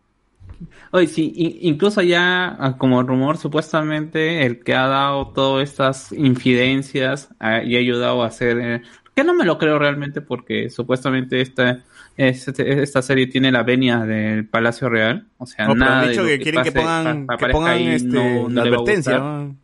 Oye, 0.90 1.06
sí, 1.06 1.32
incluso 1.62 2.02
ya 2.02 2.56
ah, 2.58 2.76
como 2.78 3.02
rumor, 3.02 3.38
supuestamente 3.38 4.44
el 4.44 4.60
que 4.62 4.74
ha 4.74 4.86
dado 4.86 5.28
todas 5.28 5.68
estas 5.68 6.12
infidencias 6.12 7.28
ah, 7.40 7.62
y 7.62 7.76
ha 7.76 7.78
ayudado 7.78 8.22
a 8.22 8.26
hacer 8.26 8.58
eh, 8.60 8.82
Que 9.14 9.24
no 9.24 9.34
me 9.34 9.44
lo 9.44 9.58
creo 9.58 9.78
realmente 9.78 10.20
porque 10.20 10.68
supuestamente 10.70 11.40
esta, 11.40 11.80
este- 12.16 12.82
esta 12.82 13.02
serie 13.02 13.26
tiene 13.26 13.50
la 13.52 13.62
venia 13.62 14.00
del 14.00 14.46
Palacio 14.46 14.88
Real. 14.88 15.26
O 15.38 15.46
sea, 15.46 15.66
No, 15.66 15.72
han 15.72 15.78
nada 15.78 16.02
de 16.02 16.08
dicho 16.10 16.24
que 16.24 16.38
quieren 16.40 16.62
que 16.62 16.72
pongan- 16.72 17.26
que 17.38 17.46
pongan, 17.48 17.72
ahí 17.72 17.86
este, 17.88 18.08
no- 18.08 18.48
no 18.48 18.48
la 18.50 18.62
advertencia. 18.62 19.18
¿no? 19.18 19.56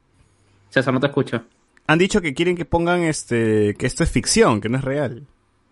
César, 0.70 0.92
no 0.94 1.00
te 1.00 1.06
escucho. 1.06 1.42
Han 1.86 1.98
dicho 1.98 2.20
que 2.20 2.34
quieren 2.34 2.56
que 2.56 2.64
pongan 2.64 3.02
este 3.02 3.74
que 3.78 3.86
esto 3.86 4.02
es 4.02 4.10
ficción, 4.10 4.60
que 4.60 4.68
no 4.68 4.78
es 4.78 4.84
real. 4.84 5.22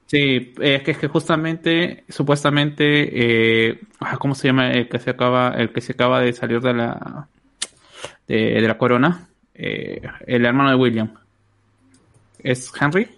Sí, 0.06 0.52
es 0.60 0.82
que 0.82 0.90
es 0.90 0.98
que 0.98 1.08
justamente, 1.08 2.04
supuestamente, 2.08 3.68
eh, 3.70 3.80
ah, 4.00 4.16
¿cómo 4.18 4.34
se 4.34 4.48
llama 4.48 4.70
el 4.70 4.88
que 4.88 4.98
se 4.98 5.10
acaba, 5.10 5.48
el 5.56 5.72
que 5.72 5.80
se 5.80 5.92
acaba 5.92 6.20
de 6.20 6.32
salir 6.32 6.60
de 6.60 6.74
la 6.74 7.28
de, 8.28 8.36
de 8.36 8.68
la 8.68 8.78
corona? 8.78 9.28
Eh, 9.54 10.02
el 10.26 10.44
hermano 10.44 10.70
de 10.70 10.76
William. 10.76 11.14
¿Es 12.38 12.70
Henry? 12.78 13.08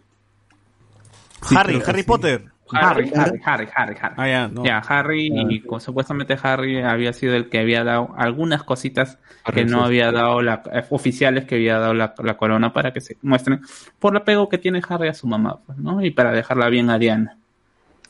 Harry, 1.55 1.83
Harry. 1.85 2.03
Potter. 2.03 2.45
Harry, 2.73 3.11
Harry, 3.15 3.41
Harry, 3.45 3.69
Harry, 3.75 3.97
Harry. 4.01 4.15
Ah, 4.19 4.29
ya, 4.29 4.49
no. 4.49 4.65
Ya, 4.65 4.79
Harry, 4.79 5.31
y 5.33 5.61
con- 5.61 5.81
supuestamente 5.81 6.37
Harry 6.43 6.83
había 6.83 7.13
sido 7.13 7.35
el 7.35 7.49
que 7.49 7.61
había 7.61 7.85
dado 7.85 8.15
algunas 8.17 8.63
cositas 8.65 9.19
que 9.55 9.65
no 9.65 9.81
sí. 9.81 9.87
había 9.87 10.11
dado 10.11 10.43
la, 10.43 10.63
eh, 10.73 10.85
oficiales 10.91 11.45
que 11.45 11.55
había 11.57 11.79
dado 11.79 11.95
la, 11.95 12.15
la 12.19 12.37
corona 12.37 12.73
para 12.73 12.93
que 12.93 13.01
se 13.01 13.17
muestren 13.23 13.61
por 13.99 14.13
el 14.13 14.19
apego 14.23 14.49
que 14.49 14.59
tiene 14.59 14.83
Harry 14.89 15.09
a 15.09 15.15
su 15.15 15.27
mamá, 15.29 15.59
pues, 15.65 15.79
¿no? 15.79 16.05
Y 16.05 16.11
para 16.11 16.33
dejarla 16.33 16.69
bien 16.69 16.91
a 16.91 16.99
Diana. 16.99 17.39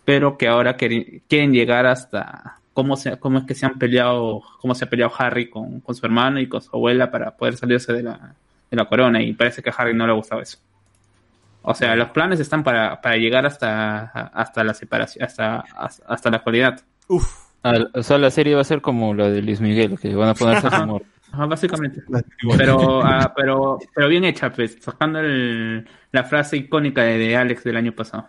Pero 0.05 0.39
que 0.39 0.49
ahora 0.49 0.77
quieren 0.77 1.53
llegar 1.53 1.85
hasta 1.87 2.61
cómo 2.73 2.97
se, 2.97 3.19
cómo 3.19 3.39
es 3.39 3.45
que 3.45 3.55
se 3.55 3.67
han 3.67 3.79
peleado, 3.79 4.41
cómo 4.61 4.75
se 4.75 4.85
ha 4.85 4.89
peleado 4.91 5.13
Harry 5.19 5.51
con, 5.51 5.81
con 5.81 5.95
su 5.95 6.07
hermano 6.07 6.41
y 6.41 6.49
con 6.49 6.63
su 6.63 6.71
abuela 6.75 7.11
para 7.11 7.37
poder 7.37 7.57
salirse 7.57 7.93
de 7.93 8.03
la, 8.05 8.35
de 8.71 8.77
la 8.77 8.85
corona. 8.87 9.21
Y 9.23 9.33
parece 9.35 9.63
que 9.63 9.71
a 9.71 9.75
Harry 9.77 9.95
no 9.95 10.07
le 10.07 10.13
gustaba 10.13 10.43
eso. 10.43 10.59
O 11.69 11.75
sea, 11.75 11.97
los 11.97 12.11
planes 12.11 12.41
están 12.41 12.63
para, 12.63 13.01
para 13.01 13.17
llegar 13.17 13.45
hasta, 13.47 14.03
hasta 14.05 14.63
la 14.65 14.73
separación, 14.75 15.25
hasta, 15.25 15.65
hasta, 15.77 16.05
hasta 16.07 16.31
la 16.31 16.37
actualidad. 16.39 16.81
Ah, 17.63 17.75
o 17.95 18.03
sea, 18.03 18.19
la 18.19 18.31
serie 18.31 18.55
va 18.55 18.61
a 18.61 18.65
ser 18.65 18.81
como 18.81 19.13
la 19.15 19.29
de 19.29 19.43
Luis 19.43 19.61
Miguel, 19.61 19.99
que 19.99 20.15
van 20.15 20.29
a 20.29 20.35
ponerse 20.35 20.71
su 20.71 20.83
humor. 20.83 21.03
Ajá, 21.33 21.47
básicamente. 21.47 22.03
Pero, 22.57 23.03
ah, 23.05 23.33
pero, 23.37 23.79
pero 23.95 24.09
bien 24.09 24.25
hecha, 24.25 24.51
pues, 24.53 24.79
sacando 24.81 25.19
el- 25.19 25.87
la 26.13 26.23
frase 26.25 26.57
icónica 26.57 27.03
de, 27.03 27.19
de 27.19 27.37
Alex 27.37 27.65
del 27.65 27.77
año 27.77 27.93
pasado. 27.93 28.29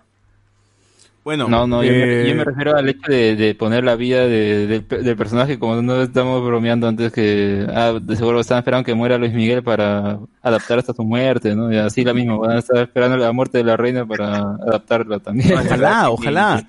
Bueno, 1.28 1.50
No, 1.50 1.68
no, 1.68 1.84
yo, 1.84 1.92
me, 1.92 2.22
eh, 2.22 2.30
yo 2.30 2.36
me 2.36 2.46
refiero 2.46 2.78
al 2.78 2.88
hecho 2.88 3.12
de, 3.12 3.36
de 3.36 3.54
poner 3.54 3.84
la 3.84 3.98
vida 3.98 4.26
de- 4.26 4.66
del 4.66 4.84
pe- 4.86 5.00
del 5.00 5.18
personaje, 5.18 5.60
como 5.60 5.82
no 5.82 6.02
estamos 6.02 6.42
bromeando 6.42 6.88
antes 6.88 7.12
que, 7.12 7.68
ah, 7.70 8.00
de 8.02 8.16
seguro 8.16 8.40
estaban 8.40 8.62
esperando 8.62 8.86
que 8.86 8.94
muera 8.94 9.18
Luis 9.18 9.34
Miguel 9.34 9.62
para 9.62 10.20
adaptar 10.42 10.80
hasta 10.80 10.94
su 10.94 11.04
muerte, 11.04 11.54
¿no? 11.54 11.70
Y 11.70 11.76
así 11.76 12.06
la 12.06 12.14
misma, 12.14 12.38
van 12.38 12.52
a 12.52 12.60
estar 12.60 12.78
esperando 12.78 13.18
la 13.18 13.34
muerte 13.34 13.58
de 13.58 13.66
la 13.66 13.76
reina 13.76 14.06
para 14.06 14.38
adaptarla 14.38 15.20
también. 15.20 15.52
Ojalá, 15.58 16.10
ojalá. 16.12 16.66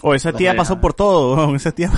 Oh, 0.00 0.14
esa 0.14 0.32
tía 0.32 0.50
Ojalá. 0.50 0.56
pasó 0.62 0.80
por 0.80 0.94
todo, 0.94 1.56
esa 1.56 1.72
tía. 1.72 1.90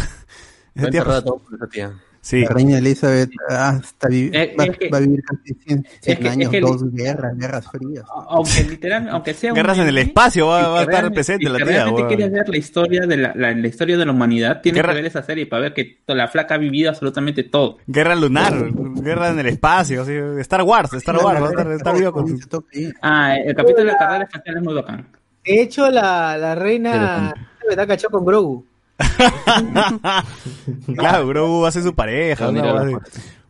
Esa 0.74 0.88
tía 0.88 1.04
pasó- 1.04 1.42
esa 1.54 1.66
tía. 1.66 1.92
Sí. 2.26 2.40
La 2.42 2.48
reina 2.48 2.78
Elizabeth 2.78 3.30
hasta 3.48 4.08
vi- 4.08 4.30
Eh, 4.32 4.52
va, 4.58 4.64
es 4.64 4.76
que- 4.76 4.88
va 4.90 4.96
a 4.98 5.00
vivir 5.00 5.22
casi 5.22 5.54
100, 5.64 5.86
100 6.00 6.18
que- 6.18 6.26
es 6.26 6.32
años, 6.32 6.50
que- 6.50 6.60
dos 6.60 6.92
guerras, 6.92 7.38
guerras 7.38 7.66
frías. 7.70 8.04
Aunque 8.30 8.64
literal, 8.64 9.08
aunque 9.10 9.32
sea 9.32 9.52
un 9.52 9.54
Guerras 9.56 9.78
en 9.78 9.86
el 9.86 9.98
espacio, 9.98 10.48
va, 10.48 10.68
va 10.68 10.78
a 10.80 10.82
estar 10.82 11.12
presente 11.12 11.48
la 11.48 11.58
que 11.58 11.64
tía, 11.64 11.72
realmente 11.72 12.02
weón. 12.02 12.08
quieres 12.08 12.32
ver 12.32 12.48
la 12.48 12.56
historia 12.56 13.00
de 13.06 13.16
la, 13.16 13.32
la, 13.36 13.52
la 13.52 13.68
historia 13.68 13.96
de 13.96 14.04
la 14.06 14.10
humanidad, 14.10 14.60
tienes 14.60 14.82
Guerra- 14.82 14.92
que 14.94 14.96
ver 14.96 15.06
esa 15.06 15.22
serie 15.22 15.46
para 15.46 15.62
ver 15.62 15.72
que 15.74 15.98
la 16.08 16.26
flaca 16.26 16.56
ha 16.56 16.58
vivido 16.58 16.90
absolutamente 16.90 17.44
todo. 17.44 17.78
Guerra 17.86 18.16
lunar, 18.16 18.54
guerra 18.96 19.28
en 19.28 19.38
el 19.38 19.46
espacio, 19.46 20.02
así, 20.02 20.14
Star 20.40 20.62
Wars, 20.62 20.94
Star 20.94 21.18
Wars, 21.18 21.40
va 21.40 21.46
a 21.46 21.50
estar, 21.50 21.70
estar 21.70 21.94
vivo 21.96 22.10
con 22.10 22.26
su- 22.26 22.64
Ah, 23.02 23.36
el 23.36 23.54
capítulo 23.54 23.84
de 23.84 23.92
la 23.92 23.98
carrera 23.98 24.24
espacial 24.24 24.56
es 24.56 24.62
muy 24.64 24.74
bacán. 24.74 25.06
De 25.44 25.62
hecho, 25.62 25.88
la, 25.92 26.36
la 26.36 26.56
reina 26.56 27.32
me 27.64 27.70
está 27.70 27.86
cachado 27.86 28.10
con 28.10 28.24
Grogu. 28.24 28.66
Claro, 30.96 31.26
Grogu 31.28 31.66
hace 31.66 31.82
su 31.82 31.94
pareja. 31.94 32.50
La 32.50 32.80
así. 32.80 32.94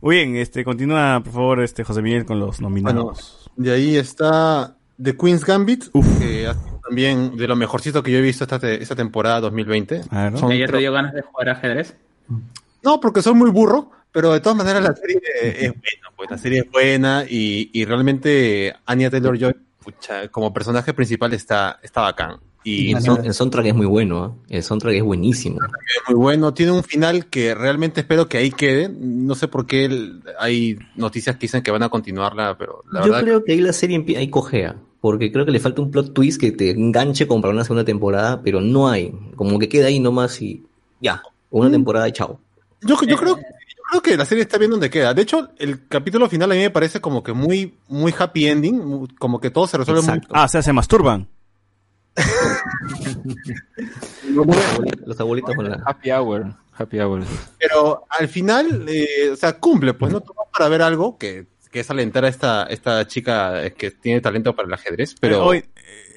Muy 0.00 0.16
bien, 0.16 0.36
este, 0.36 0.64
continúa, 0.64 1.20
por 1.24 1.32
favor, 1.32 1.62
este 1.62 1.82
José 1.84 2.02
Miguel 2.02 2.24
con 2.24 2.38
los 2.38 2.58
Bueno, 2.60 2.68
nominados. 2.68 3.50
de 3.56 3.72
ahí 3.72 3.96
está 3.96 4.76
The 5.02 5.16
Queen's 5.16 5.44
Gambit, 5.44 5.84
que 6.18 6.46
ha 6.46 6.54
sido 6.54 6.80
también 6.86 7.36
de 7.36 7.48
lo 7.48 7.56
mejorcito 7.56 8.02
que 8.02 8.12
yo 8.12 8.18
he 8.18 8.22
visto 8.22 8.44
esta, 8.44 8.58
te- 8.58 8.80
esta 8.82 8.94
temporada 8.94 9.40
2020. 9.40 10.02
Son- 10.36 10.52
¿Ayer 10.52 10.70
te 10.70 10.78
dio 10.78 10.92
ganas 10.92 11.12
de 11.14 11.22
jugar 11.22 11.48
ajedrez? 11.48 11.96
No, 12.82 13.00
porque 13.00 13.22
soy 13.22 13.34
muy 13.34 13.50
burro, 13.50 13.90
pero 14.12 14.32
de 14.32 14.40
todas 14.40 14.56
maneras 14.58 14.82
la 14.82 14.94
serie 14.94 15.20
es 15.42 15.70
buena, 15.70 16.16
pues 16.16 16.30
la 16.30 16.38
serie 16.38 16.60
es 16.60 16.70
buena 16.70 17.24
y, 17.28 17.70
y 17.72 17.84
realmente 17.84 18.74
Anya 18.84 19.10
Taylor 19.10 19.36
Joy 19.38 19.54
como 20.30 20.52
personaje 20.52 20.92
principal 20.92 21.32
está, 21.32 21.78
está 21.82 22.02
bacán. 22.02 22.36
Y 22.68 22.88
Y 22.90 22.92
el, 22.94 23.00
son- 23.00 23.24
el 23.24 23.32
soundtrack 23.32 23.66
es 23.66 23.74
muy 23.76 23.86
bueno, 23.86 24.24
¿ah? 24.24 24.32
El 24.48 24.60
soundtrack 24.62 24.94
es 24.96 25.02
buenísimo. 25.04 25.58
es 25.62 26.02
muy 26.08 26.16
bueno, 26.16 26.52
tiene 26.52 26.72
un 26.72 26.82
final 26.82 27.26
que 27.26 27.54
realmente 27.54 28.00
espero 28.00 28.28
que 28.28 28.38
ahí 28.38 28.50
quede. 28.50 28.88
No 28.88 29.36
sé 29.36 29.46
por 29.46 29.66
qué 29.66 29.84
el- 29.84 30.22
hay 30.40 30.76
noticias 30.96 31.36
que 31.36 31.42
dicen 31.42 31.62
que 31.62 31.70
van 31.70 31.84
a 31.84 31.88
continuarla, 31.90 32.58
pero 32.58 32.82
la 32.90 33.02
Yo 33.02 33.12
verdad 33.12 33.22
creo 33.22 33.44
que 33.44 33.52
ahí 33.52 33.60
la 33.60 33.72
serie 33.72 34.04
ahí 34.18 34.28
cojea, 34.28 34.74
porque 35.00 35.30
creo 35.30 35.44
que 35.46 35.52
le 35.52 35.60
falta 35.60 35.80
un 35.80 35.92
plot 35.92 36.12
twist 36.12 36.40
que 36.40 36.50
te 36.50 36.70
enganche 36.70 37.28
como 37.28 37.40
para 37.40 37.54
una 37.54 37.62
segunda 37.62 37.84
temporada, 37.84 38.42
pero 38.42 38.60
no 38.60 38.88
hay. 38.88 39.14
Como 39.36 39.60
que 39.60 39.68
queda 39.68 39.86
ahí 39.86 40.00
nomás 40.00 40.42
y 40.42 40.64
ya, 41.00 41.22
una 41.50 41.70
temporada 41.70 42.08
y 42.08 42.12
chao. 42.12 42.40
Yo, 42.82 42.96
yo 43.06 43.16
creo, 43.16 43.36
yo 43.36 43.82
creo 43.90 44.02
que 44.02 44.16
la 44.16 44.24
serie 44.24 44.42
está 44.42 44.58
bien 44.58 44.72
donde 44.72 44.90
queda. 44.90 45.14
De 45.14 45.22
hecho, 45.22 45.50
el 45.58 45.86
capítulo 45.86 46.28
final 46.28 46.50
a 46.50 46.54
mí 46.56 46.62
me 46.62 46.70
parece 46.70 47.00
como 47.00 47.22
que 47.22 47.32
muy, 47.32 47.74
muy 47.86 48.12
happy 48.18 48.48
ending, 48.48 49.06
como 49.20 49.38
que 49.40 49.50
todo 49.50 49.68
se 49.68 49.78
resuelve 49.78 50.02
muy... 50.02 50.20
Ah, 50.32 50.46
o 50.46 50.48
sea, 50.48 50.62
se 50.62 50.72
masturban. 50.72 51.28
Los 55.04 55.20
abuelitos 55.20 55.54
con 55.54 55.68
la... 55.68 55.82
Happy 55.84 56.10
Hour. 56.10 56.54
Happy 56.74 57.00
Hour. 57.00 57.24
Pero 57.58 58.04
al 58.10 58.28
final, 58.28 58.86
eh, 58.88 59.30
o 59.32 59.36
sea, 59.36 59.58
cumple, 59.58 59.94
pues 59.94 60.12
no 60.12 60.20
todo 60.20 60.36
para 60.52 60.68
ver 60.68 60.82
algo 60.82 61.16
que, 61.18 61.46
que 61.70 61.80
es 61.80 61.90
alentar 61.90 62.24
a 62.24 62.28
esta, 62.28 62.64
esta 62.64 63.06
chica 63.06 63.64
eh, 63.64 63.72
que 63.72 63.90
tiene 63.90 64.20
talento 64.20 64.54
para 64.54 64.68
el 64.68 64.74
ajedrez, 64.74 65.14
pero... 65.20 65.50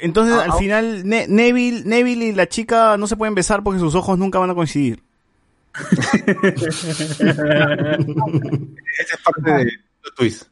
Entonces, 0.02 0.36
Ah, 0.38 0.44
al 0.44 0.52
ah. 0.52 0.58
final, 0.58 1.08
Ne- 1.08 1.28
Neville, 1.28 1.84
Neville 1.86 2.26
y 2.28 2.32
la 2.34 2.48
chica 2.48 2.98
no 2.98 3.08
se 3.08 3.18
pueden 3.18 3.36
besar 3.36 3.64
porque 3.64 3.80
sus 3.80 3.96
ojos 3.96 4.18
nunca 4.18 4.40
van 4.40 4.50
a 4.50 4.56
coincidir. 4.56 5.04
Esa 5.80 5.96
es 9.16 9.22
parte 9.24 9.52
de 9.52 9.72
twist. 10.16 10.44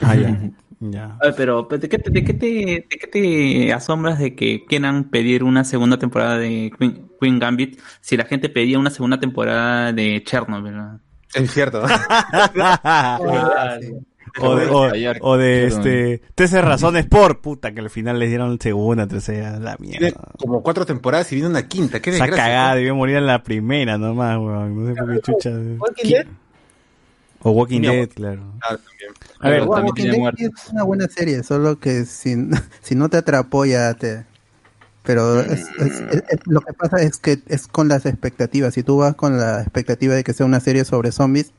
Ah, 0.00 0.14
ya. 0.16 0.36
ya. 0.90 1.16
Pero 1.36 1.62
¿de 1.70 1.88
qué, 1.88 1.98
te, 1.98 2.10
de, 2.10 2.24
qué 2.24 2.34
te, 2.34 2.46
¿de 2.46 2.86
qué 3.00 3.06
te 3.06 3.72
asombras 3.72 4.18
de 4.18 4.34
que 4.34 4.64
quieran 4.66 5.04
pedir 5.10 5.44
una 5.44 5.64
segunda 5.64 5.98
temporada 5.98 6.36
de 6.38 6.72
Queen, 6.78 7.08
Queen 7.20 7.38
Gambit 7.38 7.80
si 8.00 8.16
la 8.16 8.24
gente 8.24 8.48
pedía 8.48 8.78
una 8.78 8.90
segunda 8.90 9.18
temporada 9.20 9.92
de 9.92 10.22
Chernobyl? 10.24 10.74
¿no? 10.76 11.00
Es 11.34 11.50
cierto. 11.52 11.82
O 14.40 14.56
de, 14.56 14.66
o, 14.66 14.90
o 15.32 15.36
de 15.36 15.66
este 15.66 16.22
13 16.34 16.62
razones 16.62 17.04
por 17.04 17.42
puta 17.42 17.72
que 17.74 17.80
al 17.80 17.90
final 17.90 18.18
les 18.18 18.30
dieron 18.30 18.58
segunda, 18.58 19.06
tercera, 19.06 19.58
la 19.58 19.76
Tiene 19.76 19.98
mierda. 20.00 20.22
como 20.38 20.62
cuatro 20.62 20.86
temporadas 20.86 21.30
y 21.32 21.34
viene 21.34 21.50
una 21.50 21.68
quinta. 21.68 22.00
Qué 22.00 22.08
Esa 22.10 22.24
desgracia. 22.24 22.44
cagada 22.46 22.74
debió 22.76 22.94
morir 22.94 23.16
en 23.16 23.26
la 23.26 23.42
primera 23.42 23.98
nomás, 23.98 24.38
weón. 24.38 24.74
No 24.74 24.88
sé 24.88 24.98
por 24.98 25.12
qué 25.12 25.20
chucha. 25.20 25.50
O 27.44 27.50
Walking 27.52 27.80
Dead, 27.82 28.08
claro. 28.08 28.42
Ah. 28.62 28.76
A 29.40 29.48
ver, 29.50 29.60
Pero 29.60 29.70
Walking 29.70 30.04
Dead 30.10 30.34
es 30.38 30.68
una 30.72 30.84
buena 30.84 31.08
serie, 31.08 31.42
solo 31.42 31.78
que 31.80 32.04
si, 32.04 32.36
si 32.82 32.94
no 32.94 33.08
te 33.08 33.16
atrapó 33.18 33.64
ya 33.64 33.94
te... 33.94 34.24
Pero 35.04 35.40
es, 35.40 35.62
es- 35.78 36.00
es- 36.00 36.24
es- 36.28 36.40
lo 36.46 36.60
que 36.60 36.72
pasa 36.74 37.02
es 37.02 37.16
que 37.18 37.40
es 37.48 37.66
con 37.66 37.88
las 37.88 38.06
expectativas. 38.06 38.74
Si 38.74 38.84
tú 38.84 38.98
vas 38.98 39.16
con 39.16 39.36
la 39.36 39.60
expectativa 39.62 40.14
de 40.14 40.22
que 40.22 40.32
sea 40.32 40.46
una 40.46 40.60
serie 40.60 40.84
sobre 40.84 41.10
zombies, 41.10 41.52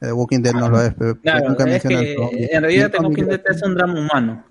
The 0.00 0.12
Walking 0.12 0.40
Dead 0.40 0.54
no 0.54 0.70
lo 0.70 0.80
es. 0.80 0.94
pero 0.94 1.18
Claro, 1.20 1.50
nunca 1.50 1.64
es 1.70 1.82
que 1.82 2.14
en 2.14 2.62
realidad 2.62 2.90
The 2.90 2.98
Walking. 3.00 3.24
Dead 3.26 3.42
es 3.46 3.62
un 3.62 3.74
drama 3.74 4.00
humano. 4.00 4.44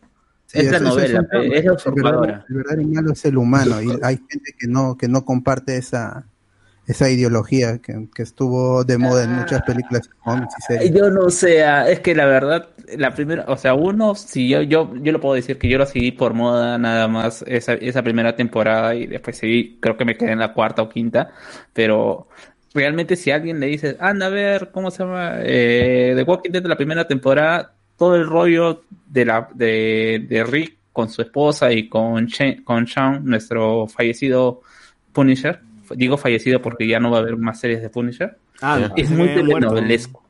Sí, 0.46 0.60
es 0.60 0.72
la 0.72 0.80
novela, 0.80 1.28
es 1.52 1.66
la 1.66 1.74
usurpadora. 1.74 2.46
El 2.48 2.56
verdadero 2.56 2.88
malo 2.88 3.12
es 3.14 3.26
el 3.26 3.38
humano 3.38 3.82
y 3.82 3.98
hay 4.04 4.16
gente 4.30 4.54
que 4.58 4.68
no 4.68 4.96
que 4.98 5.08
no 5.08 5.26
comparte 5.26 5.76
esa 5.78 6.26
esa 6.88 7.10
ideología 7.10 7.80
que, 7.80 8.08
que 8.16 8.24
estuvo 8.24 8.86
de 8.86 8.98
moda 8.98 9.26
en 9.26 9.34
muchas 9.34 9.62
películas 9.64 10.10
cómics 10.24 10.54
y 10.58 10.62
series. 10.62 10.94
Yo 10.94 11.12
no 11.12 11.30
sé, 11.30 11.64
ah, 11.66 11.90
es 11.90 12.00
que 12.00 12.16
la 12.16 12.26
verdad, 12.26 12.70
la 12.98 13.14
primera, 13.14 13.44
o 13.50 13.58
sea, 13.58 13.74
uno, 13.74 14.16
si 14.16 14.48
yo, 14.48 14.62
yo, 14.62 14.94
yo 14.96 15.12
lo 15.12 15.20
puedo 15.20 15.36
decir 15.36 15.58
que 15.58 15.68
yo 15.68 15.78
lo 15.78 15.86
seguí 15.86 16.14
por 16.14 16.34
moda 16.34 16.78
nada 16.78 17.10
más 17.10 17.44
esa, 17.46 17.74
esa 17.74 18.02
primera 18.04 18.38
temporada 18.38 18.96
y 18.96 19.06
después 19.06 19.38
seguí, 19.38 19.78
creo 19.82 19.98
que 19.98 20.06
me 20.06 20.16
quedé 20.16 20.32
en 20.32 20.40
la 20.40 20.54
cuarta 20.54 20.82
o 20.82 20.88
quinta, 20.88 21.32
pero 21.74 22.30
realmente 22.74 23.18
si 23.18 23.32
alguien 23.32 23.60
le 23.60 23.68
dice, 23.68 23.98
anda 24.00 24.28
a 24.28 24.30
ver, 24.30 24.72
¿cómo 24.72 24.90
se 24.90 25.04
llama? 25.04 25.40
Eh, 25.40 26.14
The 26.16 26.24
Walking 26.24 26.52
Dead 26.52 26.64
de 26.64 26.70
la 26.70 26.78
primera 26.78 27.06
temporada, 27.06 27.74
todo 27.98 28.16
el 28.16 28.26
rollo 28.26 28.84
de 29.08 29.26
la, 29.26 29.50
de, 29.54 30.26
de 30.30 30.44
Rick 30.46 30.78
con 30.94 31.10
su 31.10 31.22
esposa 31.22 31.70
y 31.74 31.90
con, 31.90 32.30
con 32.64 32.88
Sean, 32.88 33.26
nuestro 33.26 33.88
fallecido 33.88 34.62
Punisher, 35.12 35.60
digo 35.96 36.18
fallecido 36.18 36.62
porque 36.62 36.88
ya 36.88 37.00
no 37.00 37.12
va 37.12 37.18
a 37.18 37.22
haber 37.22 37.38
más 37.38 37.60
series 37.60 37.82
de 37.82 37.90
Punisher, 37.90 38.38
Ah, 38.62 38.92
es 38.96 39.10
muy 39.12 39.28
telenovelesco. 39.28 40.24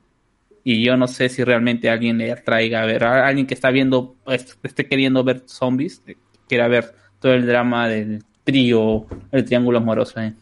Y 0.64 0.84
yo 0.84 0.98
no 0.98 1.08
sé 1.08 1.30
si 1.30 1.44
realmente 1.46 1.90
alguien 1.90 2.18
le 2.18 2.32
atraiga 2.32 2.82
a 2.82 2.86
ver, 2.86 3.04
a 3.06 3.26
alguien 3.28 3.48
que 3.48 3.54
está 3.54 3.72
viendo, 3.72 4.16
pues, 4.26 4.58
esté 4.64 4.86
queriendo 4.86 5.24
ver 5.24 5.44
zombies, 5.46 6.02
quiera 6.50 6.68
ver 6.68 6.94
todo 7.20 7.34
el 7.34 7.46
drama 7.48 7.88
del 7.88 8.24
trío, 8.44 9.06
el 9.32 9.46
triángulo 9.46 9.78
amoroso. 9.78 10.20
¿eh? 10.20 10.34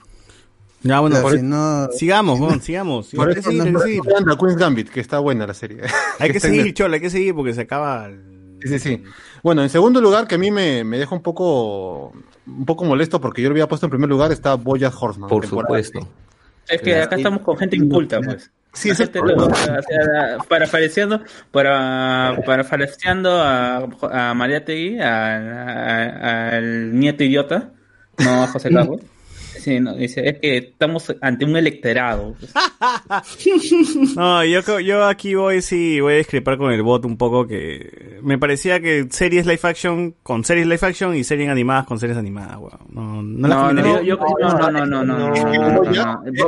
Ya, 0.81 0.99
bueno, 0.99 1.15
Pero 1.17 1.27
por- 1.29 1.37
si 1.37 1.43
no- 1.43 1.87
sigamos, 1.91 2.39
weón, 2.39 2.61
sigamos. 2.61 3.09
Por 3.13 3.27
Hay 3.27 3.33
que 3.35 3.39
eso 3.41 3.49
seguir, 3.49 3.63
no- 3.63 3.67
hay 3.67 3.73
que 3.73 3.79
seguir. 4.01 4.37
Queen's 4.39 4.57
Gambit, 4.57 4.89
que 4.89 4.99
está 4.99 5.19
buena 5.19 5.45
la 5.45 5.53
serie. 5.53 5.81
Hay 6.19 6.29
que 6.31 6.39
seguir, 6.39 6.61
el- 6.61 6.73
Chola, 6.73 6.95
hay 6.95 7.01
que 7.01 7.09
seguir 7.11 7.35
porque 7.35 7.53
se 7.53 7.61
acaba. 7.61 8.07
el- 8.07 8.57
Sí, 8.63 8.67
sí, 8.69 8.79
sí. 8.79 9.03
Bueno, 9.43 9.61
en 9.61 9.69
segundo 9.69 10.01
lugar, 10.01 10.27
que 10.27 10.35
a 10.35 10.37
mí 10.39 10.49
me, 10.49 10.83
me 10.83 10.97
deja 10.97 11.13
un 11.13 11.21
poco 11.21 12.13
un 12.47 12.65
poco 12.65 12.85
molesto 12.85 13.19
porque 13.22 13.41
yo 13.41 13.49
lo 13.49 13.53
había 13.53 13.67
puesto 13.67 13.85
en 13.85 13.89
primer 13.91 14.09
lugar, 14.09 14.31
está 14.31 14.55
Boya 14.55 14.89
Horseman. 14.89 15.30
Por 15.30 15.45
supuesto. 15.45 15.99
Es 16.67 16.81
que 16.81 16.99
acá 17.01 17.15
estamos 17.15 17.41
con 17.41 17.57
gente 17.57 17.76
inculta, 17.76 18.19
pues. 18.22 18.51
Sí, 18.73 18.89
es 18.89 18.97
gente 18.97 19.19
el 19.19 19.26
lo- 19.27 19.35
problema. 19.35 19.80
o 19.80 19.81
sea, 19.84 20.38
parafraseando, 20.49 21.22
para, 21.51 22.38
parafraseando 22.45 23.31
a, 23.41 23.88
a 24.11 24.34
Mariategui, 24.34 24.99
a- 24.99 25.38
a- 25.38 26.49
al 26.57 26.99
nieto 26.99 27.23
idiota, 27.23 27.69
no 28.17 28.43
a 28.43 28.47
José 28.47 28.69
Carlos 28.73 28.99
dice, 29.65 29.81
no, 29.81 29.95
dice, 29.95 30.27
es 30.27 30.39
que 30.39 30.57
estamos 30.57 31.13
ante 31.21 31.45
un 31.45 31.55
electorado. 31.57 32.35
no, 34.15 34.43
yo, 34.45 34.79
yo 34.79 35.05
aquí 35.05 35.35
voy, 35.35 35.61
sí, 35.61 35.99
voy 35.99 36.13
a 36.13 36.17
discrepar 36.17 36.57
con 36.57 36.71
el 36.71 36.81
bot 36.81 37.05
un 37.05 37.17
poco 37.17 37.45
que 37.45 38.19
me 38.21 38.37
parecía 38.37 38.79
que 38.79 39.07
series 39.09 39.45
live 39.45 39.59
action 39.63 40.15
con 40.23 40.43
series 40.43 40.67
live 40.67 40.79
action 40.81 41.15
y 41.15 41.23
series 41.23 41.49
animadas 41.49 41.85
con 41.85 41.99
series 41.99 42.17
animadas, 42.17 42.57
weón. 42.57 42.79
No, 42.89 43.21
no, 43.21 43.73
no, 43.73 43.81
no, 43.81 44.01
yo, 44.01 44.17
no, 44.17 44.69
no, 44.71 44.85
no, 44.85 45.03
no, 45.03 45.03
no, 45.03 45.33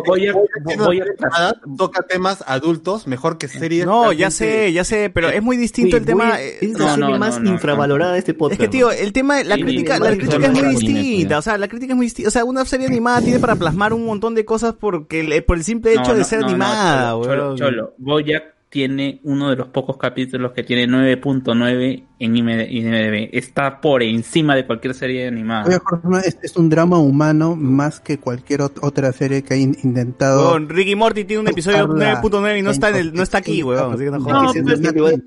Voy 0.08 1.02
a... 1.02 1.54
Toca 1.78 2.04
temas 2.04 2.44
adultos 2.48 3.08
mejor 3.08 3.38
que 3.38 3.48
series. 3.48 3.86
No, 3.86 4.12
ya 4.14 4.32
sé, 4.32 4.72
ya 4.74 4.84
sé, 4.84 5.10
pero 5.10 5.30
es 5.30 5.42
muy 5.42 5.58
distinto 5.58 5.98
el 5.98 6.06
tema. 6.06 6.40
Es 6.40 6.78
la 6.80 6.96
serie 6.96 7.18
más 7.18 7.40
infravalorada 7.44 8.14
de 8.14 8.20
este 8.20 8.34
podcast. 8.34 8.62
Es 8.62 8.68
que, 8.68 8.72
tío, 8.72 8.92
el 8.92 9.12
tema, 9.14 9.44
la 9.44 9.58
la 9.58 9.66
crítica 9.66 9.96
es 10.48 10.52
muy 10.52 10.76
distinta, 10.76 11.38
o 11.38 11.42
sea, 11.42 11.58
la 11.58 11.68
crítica 11.68 11.94
es 11.94 11.98
muy 11.98 12.06
distinta, 12.06 12.28
o 12.28 12.32
sea, 12.32 12.46
una 12.46 12.66
serie 12.66 12.88
animada 12.98 13.07
tiene 13.22 13.40
para 13.40 13.56
plasmar 13.56 13.94
un 13.94 14.06
montón 14.06 14.36
de 14.36 14.46
cosas 14.46 14.76
porque 14.80 15.22
el- 15.22 15.44
por 15.44 15.58
el 15.58 15.64
simple 15.64 15.92
hecho 15.94 16.10
No, 16.10 16.14
de 16.14 16.20
no, 16.20 16.26
ser 16.26 16.40
no, 16.40 16.46
no, 16.46 16.50
animada, 16.52 17.12
Cholo, 17.12 17.20
weón. 17.20 17.58
Cholo, 17.58 17.60
Cholo. 17.72 17.94
Bojack 17.98 18.44
tiene 18.70 19.22
uno 19.24 19.50
de 19.50 19.56
los 19.56 19.70
pocos 19.70 19.96
capítulos 19.98 20.52
que 20.52 20.62
tiene 20.62 20.88
9.9 20.88 22.04
en 22.20 22.36
IMDb. 22.36 23.30
Está 23.32 23.80
por 23.80 24.04
encima 24.04 24.56
de 24.56 24.66
cualquier 24.68 24.94
serie 24.94 25.26
animada. 25.26 25.80
Es, 26.26 26.38
es 26.44 26.58
un 26.58 26.70
drama 26.70 27.00
humano 27.00 27.56
más 27.56 28.02
que 28.02 28.20
cualquier 28.20 28.60
ot- 28.60 28.78
otra 28.82 29.14
serie 29.14 29.42
que 29.42 29.54
haya 29.54 29.64
in- 29.64 29.78
intentado. 29.84 30.60
Ricky 30.60 30.96
Morty 30.96 31.24
tiene 31.24 31.44
un 31.44 31.48
episodio 31.48 31.88
Buscarla 31.88 32.22
9.9 32.22 32.60
y 32.60 32.62
no 32.62 32.72
está 32.72 32.90
en 32.90 32.96
el, 32.98 33.14
no 33.14 33.24
está 33.24 33.38
aquí, 33.38 33.64
weón, 33.64 33.94
así 33.94 34.04
que 34.04 34.12
no 34.12 34.18
No, 34.20 34.24
jodas. 34.26 34.56
hilarante. 34.56 35.24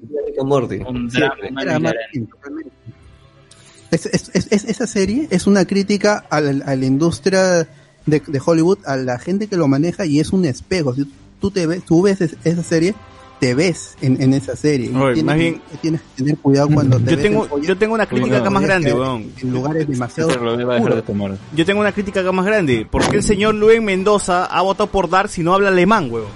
Es- 3.91 4.07
es- 4.07 4.31
es- 4.35 4.49
es- 4.51 4.65
esa 4.65 4.87
serie 4.87 5.27
es 5.31 5.47
una 5.47 5.65
crítica 5.65 6.25
a 6.31 6.41
la, 6.41 6.65
a 6.65 6.77
la 6.77 6.85
industria 6.87 7.67
de, 8.07 8.23
de 8.27 8.41
Hollywood, 8.45 8.79
a 8.87 8.97
la 8.97 9.19
gente 9.19 9.47
que 9.49 9.57
lo 9.57 9.67
maneja 9.69 10.07
y 10.07 10.21
es 10.21 10.33
un 10.33 10.45
espejo. 10.45 10.95
Si 10.95 11.07
tú 11.41 11.51
te 11.51 11.67
ves, 11.67 11.83
tú 11.85 12.03
ves 12.03 12.21
es- 12.21 12.37
esa 12.45 12.63
serie, 12.63 12.95
te 13.41 13.55
ves 13.55 13.97
en, 14.03 14.21
en 14.23 14.35
esa 14.35 14.55
serie. 14.55 14.91
Oye, 14.95 15.15
tienes, 15.15 15.25
más 15.25 15.35
que- 15.37 15.41
bien- 15.41 15.63
tienes 15.81 16.01
que 16.03 16.07
tener 16.23 16.37
cuidado 16.39 16.69
cuando 16.69 16.99
te 16.99 17.05
Yo 17.11 17.17
ves 17.17 17.23
tengo, 17.23 17.59
yo 17.61 17.77
tengo 17.79 17.95
una 17.95 18.07
crítica 18.07 18.37
acá 18.39 18.51
más 18.51 18.63
grande, 18.63 18.93
weón. 18.93 19.33
En 19.43 19.51
lugares 19.53 19.89
demasiado 19.89 20.29
Pero 20.29 20.45
lo 20.45 20.61
iba 20.61 20.75
a 20.75 20.77
dejar 20.77 20.95
de 20.97 21.03
tomar. 21.03 21.37
Yo 21.57 21.65
tengo 21.67 21.81
una 21.81 21.93
crítica 21.93 22.21
acá 22.21 22.33
más 22.33 22.45
grande. 22.47 22.87
¿Por 22.91 23.09
qué 23.09 23.17
el 23.17 23.23
señor 23.23 23.55
Luis 23.55 23.81
Mendoza 23.83 24.45
ha 24.45 24.61
votado 24.63 24.89
por 24.91 25.09
Dar 25.11 25.29
si 25.29 25.43
no 25.43 25.55
habla 25.55 25.69
alemán, 25.69 26.11
weón? 26.13 26.27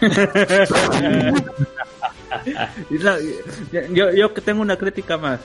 Yo, 3.92 4.10
yo 4.12 4.34
que 4.34 4.40
tengo 4.40 4.62
una 4.62 4.76
crítica 4.76 5.16
más. 5.16 5.40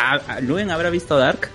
¿A, 0.00 0.14
a- 0.36 0.40
¿Luen 0.40 0.70
habrá 0.70 0.90
visto 0.90 1.16
Dark? 1.18 1.50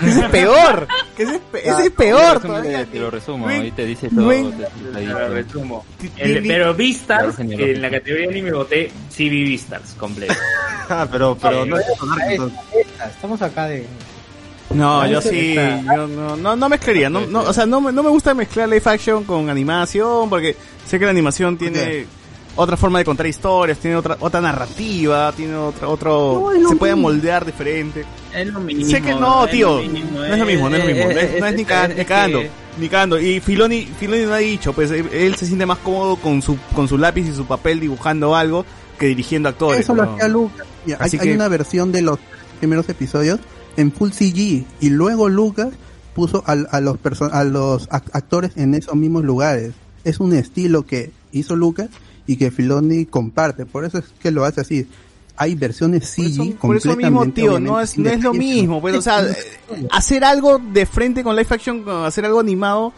Ese 0.00 0.20
es 0.20 0.24
peor. 0.30 0.86
Que 1.16 1.22
ese, 1.24 1.34
es 1.34 1.40
pe- 1.52 1.68
ese 1.68 1.82
es 1.86 1.90
peor 1.90 2.40
Te 2.40 2.48
lo 2.48 2.54
resumo, 2.54 2.54
todavía. 2.54 2.86
Te 2.86 2.98
lo 2.98 3.10
resumo, 3.10 3.46
Luen- 3.48 3.60
ahí 3.62 3.70
te 3.72 3.84
dice 3.86 4.08
todo. 4.08 4.20
Luen- 4.30 4.56
te- 4.56 4.64
te- 4.64 4.98
Te 5.00 5.06
lo 5.06 5.28
resumo. 5.28 5.84
El- 6.16 6.46
pero 6.46 6.74
genial. 7.34 7.60
en 7.60 7.82
la 7.82 7.90
categoría 7.90 8.28
anime 8.30 8.52
voté, 8.52 8.90
sí 9.10 9.28
vi 9.28 9.42
Vistas 9.44 9.94
completo. 9.98 10.34
Ah, 10.92 11.06
pero, 11.08 11.38
pero 11.40 11.64
no 11.64 11.78
es 11.78 11.86
eso, 11.88 12.04
Dark, 12.04 12.22
entonces. 12.32 12.58
Estamos 13.14 13.40
acá 13.42 13.66
de. 13.68 13.86
No, 14.70 15.06
yo 15.06 15.20
sí, 15.22 15.54
yo 15.54 16.06
no, 16.08 16.36
no, 16.36 16.56
no 16.56 16.68
mezclaría, 16.68 17.08
no, 17.08 17.20
no, 17.28 17.42
o 17.42 17.52
sea, 17.52 17.64
no, 17.64 17.80
me- 17.80 17.92
no 17.92 18.02
me 18.02 18.08
gusta 18.10 18.34
mezclar 18.34 18.68
live 18.68 18.82
action 18.86 19.22
con 19.22 19.48
animación, 19.50 20.28
porque 20.28 20.56
sé 20.86 20.98
que 20.98 21.04
la 21.04 21.12
animación 21.12 21.56
tiene 21.56 22.06
otra 22.60 22.76
forma 22.76 22.98
de 22.98 23.04
contar 23.04 23.26
historias, 23.26 23.78
tiene 23.78 23.96
otra, 23.96 24.16
otra 24.20 24.40
narrativa, 24.40 25.32
tiene 25.32 25.54
otra, 25.56 25.88
otro, 25.88 26.50
se 26.68 26.76
puede 26.76 26.94
moldear 26.94 27.44
diferente. 27.44 28.04
Es 28.34 28.46
lo 28.46 28.60
mismo. 28.60 28.84
Sé 28.86 29.00
que 29.02 29.14
no, 29.14 29.44
es 29.44 29.50
tío, 29.50 29.82
lo 29.82 29.88
mismo, 29.88 30.18
no 30.18 30.24
es 30.26 30.38
lo 30.38 30.46
mismo, 30.46 30.68
no 30.70 30.76
es 30.76 30.82
lo 30.84 30.90
mismo, 30.94 31.04
no 31.12 31.18
es, 31.20 31.40
no 31.40 31.46
es 31.46 31.54
ni, 31.54 31.64
ca- 31.64 31.86
es 31.86 31.96
ni 31.96 32.04
cagando, 32.04 32.40
que- 32.40 32.50
ni 32.78 32.88
cagando. 32.88 33.20
Y 33.20 33.40
Filoni, 33.40 33.82
Filoni 33.98 34.24
no 34.24 34.34
ha 34.34 34.38
dicho, 34.38 34.72
pues 34.72 34.90
él, 34.90 35.34
se 35.36 35.46
siente 35.46 35.66
más 35.66 35.78
cómodo 35.78 36.16
con 36.16 36.42
su, 36.42 36.56
con 36.74 36.86
su 36.88 36.98
lápiz 36.98 37.26
y 37.28 37.32
su 37.34 37.46
papel 37.46 37.80
dibujando 37.80 38.36
algo 38.36 38.64
que 38.98 39.06
dirigiendo 39.06 39.48
actores. 39.48 39.80
Eso 39.80 39.94
lo 39.94 40.02
hacía 40.04 40.28
Lucas. 40.28 40.66
Hay, 40.86 40.92
Así 40.98 41.18
hay 41.18 41.28
que- 41.28 41.34
una 41.34 41.48
versión 41.48 41.92
de 41.92 42.02
los 42.02 42.18
primeros 42.58 42.88
episodios 42.88 43.40
en 43.76 43.90
full 43.92 44.10
CG 44.10 44.64
y 44.80 44.90
luego 44.90 45.28
Lucas 45.28 45.68
puso 46.14 46.42
al- 46.46 46.68
a, 46.70 46.80
los 46.80 46.98
a 47.32 47.44
los 47.44 47.88
ac- 47.88 48.10
actores 48.12 48.52
en 48.56 48.74
esos 48.74 48.94
mismos 48.96 49.24
lugares. 49.24 49.72
Es 50.04 50.20
un 50.20 50.34
estilo 50.34 50.84
que 50.86 51.10
hizo 51.32 51.56
Lucas 51.56 51.88
y 52.26 52.36
que 52.36 52.50
Filoni 52.50 53.06
comparte, 53.06 53.66
por 53.66 53.84
eso 53.84 53.98
es 53.98 54.04
que 54.20 54.30
lo 54.30 54.44
hace 54.44 54.60
así. 54.60 54.86
Hay 55.36 55.54
versiones 55.54 56.10
CG 56.10 56.56
Por 56.58 56.76
eso 56.76 56.94
mismo, 56.94 57.20
completamente, 57.20 57.40
tío, 57.40 57.58
no 57.58 57.80
es, 57.80 57.96
no 57.96 58.10
es 58.10 58.22
lo 58.22 58.34
mismo. 58.34 58.80
Pues, 58.80 58.94
o 58.94 59.02
sea, 59.02 59.26
hacer 59.90 60.22
algo 60.22 60.58
de 60.58 60.84
frente 60.84 61.22
con 61.22 61.34
live 61.34 61.48
action, 61.50 61.82
hacer 62.04 62.26
algo 62.26 62.40
animado, 62.40 62.92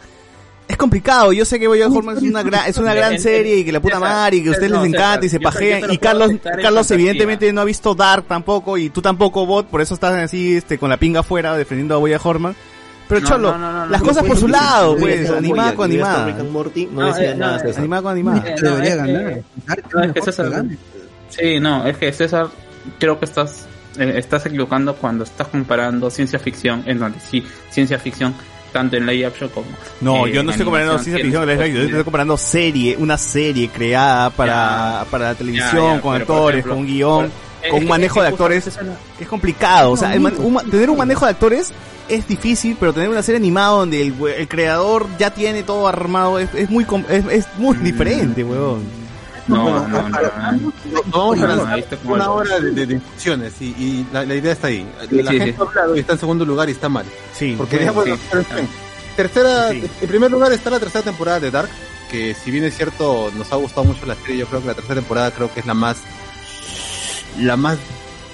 es 0.67 0.77
complicado. 0.77 1.31
Yo 1.33 1.45
sé 1.45 1.59
que 1.59 1.67
Boya 1.67 1.87
Horseman 1.87 2.17
es 2.17 2.23
una 2.23 2.43
gran, 2.43 2.69
es 2.69 2.77
una 2.77 2.93
gran 2.95 3.19
serie 3.19 3.57
y 3.57 3.63
que 3.63 3.71
la 3.71 3.79
puta 3.79 3.99
madre 3.99 4.37
y 4.37 4.43
que 4.43 4.49
a 4.49 4.51
ustedes 4.51 4.71
les 4.71 4.83
encanta 4.83 5.25
y 5.25 5.29
se 5.29 5.39
pajean. 5.39 5.91
Y 5.91 5.97
Carlos, 5.97 6.31
Carlos 6.61 6.91
evidentemente 6.91 7.51
no 7.53 7.61
ha 7.61 7.65
visto 7.65 7.95
Dark 7.95 8.25
tampoco 8.27 8.77
y 8.77 8.89
tú 8.89 9.01
tampoco, 9.01 9.45
Bot, 9.45 9.67
por 9.67 9.81
eso 9.81 9.93
estás 9.93 10.13
así, 10.15 10.55
este, 10.55 10.77
con 10.77 10.89
la 10.89 10.97
pinga 10.97 11.21
afuera 11.21 11.55
defendiendo 11.55 11.95
a 11.95 11.97
Boya 11.97 12.19
Horseman. 12.21 12.55
Pero 13.13 13.19
No, 13.21 13.27
Cholo, 13.29 13.51
no, 13.51 13.57
no, 13.57 13.71
no, 13.71 13.85
las 13.87 14.01
no, 14.01 14.07
cosas 14.07 14.23
no, 14.23 14.29
por 14.29 14.37
su 14.37 14.47
no, 14.47 14.51
lado, 14.53 14.93
no, 14.93 14.99
pues, 14.99 15.29
no, 15.29 15.37
animada 15.37 15.69
no, 15.71 15.75
con 15.77 15.87
no, 15.89 15.93
animada. 15.93 16.25
No, 16.43 17.01
No, 17.01 17.05
decía 17.07 17.31
eh, 17.31 17.35
nada, 17.35 17.53
no, 17.53 17.59
César. 17.59 17.79
Animada 17.79 18.01
con 18.03 18.11
animada. 18.11 18.43
Eh, 18.47 18.55
no, 18.61 18.69
Debería 18.71 18.95
ganar. 18.95 19.41
Dark 19.67 19.83
No, 19.93 20.01
es 20.01 20.07
que 20.07 20.19
mejor 20.19 20.33
César, 20.33 20.65
sí, 21.29 21.59
no, 21.59 21.85
es 21.87 21.97
que 21.97 22.13
César, 22.13 22.47
creo 22.99 23.19
que 23.19 23.25
estás, 23.25 23.65
eh, 23.97 24.13
estás 24.17 24.45
equivocando 24.45 24.95
cuando 24.95 25.23
estás 25.23 25.47
comparando 25.47 26.09
ciencia 26.09 26.39
ficción, 26.39 26.83
en 26.85 26.99
donde 26.99 27.19
sí, 27.19 27.43
ciencia 27.69 27.97
ficción, 27.99 28.33
tanto 28.71 28.97
en 28.97 29.05
live 29.05 29.27
action 29.27 29.49
como. 29.49 29.67
No, 30.01 30.25
eh, 30.27 30.31
yo 30.33 30.43
no 30.43 30.51
estoy 30.51 30.65
comparando 30.65 30.97
ciencia 30.99 31.23
ficción 31.23 31.41
con 31.43 31.49
live 31.49 31.63
action, 31.63 31.77
yo 31.81 31.87
estoy 31.89 32.03
comparando 32.03 32.37
serie, 32.37 32.97
una 32.97 33.17
serie 33.17 33.69
creada 33.69 34.29
para, 34.31 35.05
para 35.11 35.25
la 35.29 35.35
televisión, 35.35 35.95
ya, 35.97 36.01
con 36.01 36.13
pero, 36.13 36.25
por 36.25 36.35
actores, 36.35 36.59
ejemplo, 36.59 36.73
con 36.73 36.79
un 36.81 36.87
guion, 36.87 37.29
por- 37.61 37.69
con 37.69 37.79
un 37.83 37.87
manejo 37.87 38.21
de 38.21 38.27
actores 38.27 38.67
es 39.19 39.27
complicado. 39.27 39.91
O 39.91 39.97
sea, 39.97 40.13
No, 40.15 40.21
man- 40.21 40.33
un 40.37 40.69
tener 40.69 40.89
un 40.89 40.97
manejo 40.97 41.23
de 41.25 41.31
actores 41.31 41.71
es 42.09 42.27
difícil, 42.27 42.75
pero 42.79 42.93
tener 42.93 43.09
una 43.09 43.23
serie 43.23 43.37
animada 43.39 43.69
donde 43.69 44.01
el, 44.01 44.11
we- 44.13 44.39
el 44.39 44.47
creador 44.47 45.07
ya 45.17 45.31
tiene 45.33 45.63
todo 45.63 45.87
armado 45.87 46.39
es, 46.39 46.49
es 46.53 46.69
muy 46.69 46.85
com- 46.85 47.05
es, 47.09 47.25
es 47.31 47.45
muy 47.57 47.77
Mm. 47.77 47.83
diferente, 47.83 48.43
weón. 48.43 49.03
No, 49.45 49.87
no, 49.87 49.87
no, 49.89 50.09
no. 50.09 50.51
No, 50.51 50.73
vamos 51.11 51.41
a 51.41 51.47
lanzar 51.47 51.83
una 52.05 52.29
hora 52.31 52.59
de, 52.61 52.71
de 52.71 52.85
discusiones 52.87 53.53
y, 53.59 53.65
y 53.77 54.07
la, 54.13 54.23
la 54.25 54.35
idea 54.35 54.53
está 54.53 54.67
ahí. 54.67 54.87
Sí, 55.09 55.21
la 55.21 55.31
sí, 55.31 55.37
gente 55.37 55.51
sí. 55.53 55.57
ha 55.59 55.63
hablado 55.69 55.95
y 55.95 55.99
está 55.99 56.13
en 56.13 56.19
segundo 56.19 56.45
lugar 56.45 56.69
y 56.69 56.71
está 56.71 56.87
mal. 56.87 57.05
Sí, 57.37 57.55
Porque 57.57 57.89
bueno, 57.91 58.15
sí. 58.15 58.21
tercera, 59.17 59.69
Sí. 59.71 59.83
en 60.01 60.07
primer 60.07 60.31
lugar 60.31 60.53
está 60.53 60.69
la 60.69 60.79
tercera 60.79 61.03
temporada 61.03 61.39
de 61.41 61.51
Dark, 61.51 61.69
que 62.09 62.33
si 62.35 62.51
bien 62.51 62.63
es 62.63 62.75
cierto 62.77 63.31
nos 63.35 63.51
ha 63.51 63.57
gustado 63.57 63.83
mucho 63.83 64.05
la 64.05 64.15
serie, 64.15 64.37
yo 64.37 64.47
creo 64.47 64.61
que 64.61 64.67
la 64.67 64.73
tercera 64.75 64.95
temporada 64.95 65.31
creo 65.31 65.53
que 65.53 65.59
es 65.59 65.65
la 65.65 65.73
más 65.73 65.97
la 67.39 67.57
más 67.57 67.77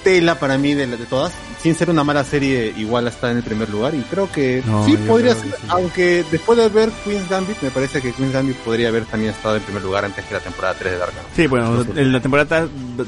tela 0.04 0.38
para 0.38 0.58
mí 0.58 0.74
de, 0.74 0.86
de 0.86 1.06
todas. 1.06 1.32
Sin 1.62 1.74
ser 1.74 1.90
una 1.90 2.04
mala 2.04 2.24
serie, 2.24 2.72
igual 2.76 3.06
está 3.06 3.30
en 3.30 3.36
el 3.38 3.42
primer 3.42 3.68
lugar 3.68 3.94
y 3.94 4.00
creo 4.02 4.30
que 4.32 4.62
No, 4.66 4.84
sí 4.86 4.96
podría 4.96 5.34
ser, 5.34 5.46
sí. 5.50 5.66
aunque 5.68 6.24
después 6.30 6.58
de 6.58 6.68
ver 6.68 6.90
Queen's 7.04 7.28
Gambit, 7.28 7.60
me 7.62 7.70
parece 7.70 8.00
que 8.00 8.12
Queen's 8.12 8.32
Gambit 8.32 8.56
podría 8.58 8.88
haber 8.88 9.04
también 9.04 9.32
estado 9.32 9.56
en 9.56 9.62
primer 9.62 9.82
lugar 9.82 10.04
antes 10.06 10.24
que 10.24 10.32
la 10.34 10.40
temporada 10.40 10.74
3 10.78 10.92
de 10.92 10.98
Dark. 10.98 11.12
¿no? 11.14 11.20
Sí, 11.36 11.46
bueno, 11.46 11.84
la 11.94 12.20
temporada 12.20 12.66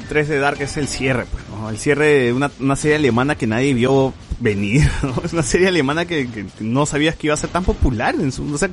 3 0.09 0.29
de 0.29 0.39
Dark 0.39 0.61
es 0.61 0.77
el 0.77 0.87
cierre, 0.89 1.25
pues, 1.33 1.45
¿no? 1.49 1.71
El 1.71 1.79
cierre 1.79 2.07
de 2.25 2.33
una, 2.33 2.51
una 2.61 2.77
serie 2.77 2.97
alemana 2.97 3.37
que 3.37 3.47
nadie 3.47 3.73
vio 3.73 4.13
venir, 4.39 4.83
¿no? 5.03 5.15
Es 5.25 5.33
una 5.33 5.43
serie 5.43 5.69
alemana 5.69 6.05
que, 6.05 6.29
que 6.29 6.45
no 6.61 6.85
sabías 6.85 7.17
que 7.17 7.29
iba 7.29 7.35
a 7.35 7.39
ser 7.39 7.51
tan 7.51 7.65
popular 7.65 8.15
en 8.17 8.33
su, 8.33 8.53
o 8.53 8.59
sea, 8.59 8.69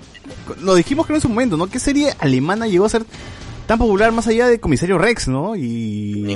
lo 0.62 0.76
dijimos 0.76 1.06
creo 1.06 1.16
en 1.18 1.22
su 1.22 1.30
momento, 1.30 1.56
¿no? 1.56 1.68
¿Qué 1.68 1.80
serie 1.80 2.14
alemana 2.20 2.68
llegó 2.68 2.86
a 2.86 2.90
ser 2.90 3.06
tan 3.70 3.78
popular 3.78 4.12
más 4.12 4.28
allá 4.28 4.48
de 4.48 4.60
Comisario 4.60 4.98
Rex, 4.98 5.28
¿no? 5.28 5.56
Y... 5.56 5.62
Y, 6.32 6.36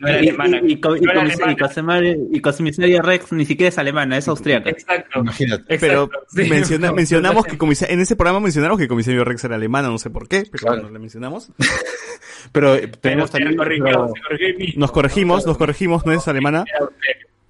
No 0.00 0.08
era 0.08 0.22
y- 0.22 0.28
alemana. 0.28 0.60
y- 0.62 0.72
y 0.74 0.80
co- 0.80 0.94
y 0.96 1.00
No 1.00 1.10
era 1.10 1.22
comis- 1.24 1.32
alemana. 1.42 1.52
y 1.52 1.56
comisaria- 1.56 2.16
y 2.32 2.40
comisaria 2.40 3.02
Rex 3.02 3.32
ni 3.32 3.44
siquiera 3.44 3.68
es 3.70 3.76
alemana, 3.78 4.16
es 4.16 4.28
austríaca. 4.28 4.70
Exacto. 4.70 5.18
Imagínate. 5.18 5.78
Pero 5.80 6.04
Exacto, 6.04 6.26
sí. 6.28 6.48
menciona- 6.48 6.92
mencionamos 6.92 7.44
que 7.44 7.58
comisa- 7.58 7.86
en 7.88 7.98
ese 8.00 8.14
programa 8.14 8.38
mencionamos 8.38 8.78
que 8.78 8.86
Comisario 8.86 9.24
Rex 9.24 9.42
era 9.44 9.56
alemana, 9.56 9.88
no 9.88 9.98
sé 9.98 10.10
por 10.10 10.28
qué, 10.28 10.44
pero 10.50 10.66
bueno, 10.74 10.90
le 10.90 10.98
mencionamos. 11.00 11.50
Pero 12.52 12.76
eh, 12.76 12.82
Pero 12.86 12.98
tenemos 13.00 13.30
se 13.30 13.38
también 13.38 13.56
corrigió, 13.58 13.84
pero- 13.84 14.08
se 14.14 14.20
corrigió 14.22 14.48
y 14.48 14.56
mismo. 14.56 14.80
Nos 14.80 14.92
corregimos, 14.92 15.44
nos 15.46 15.58
corregimos, 15.58 16.06
no 16.06 16.12
es 16.12 16.28
alemana. 16.28 16.64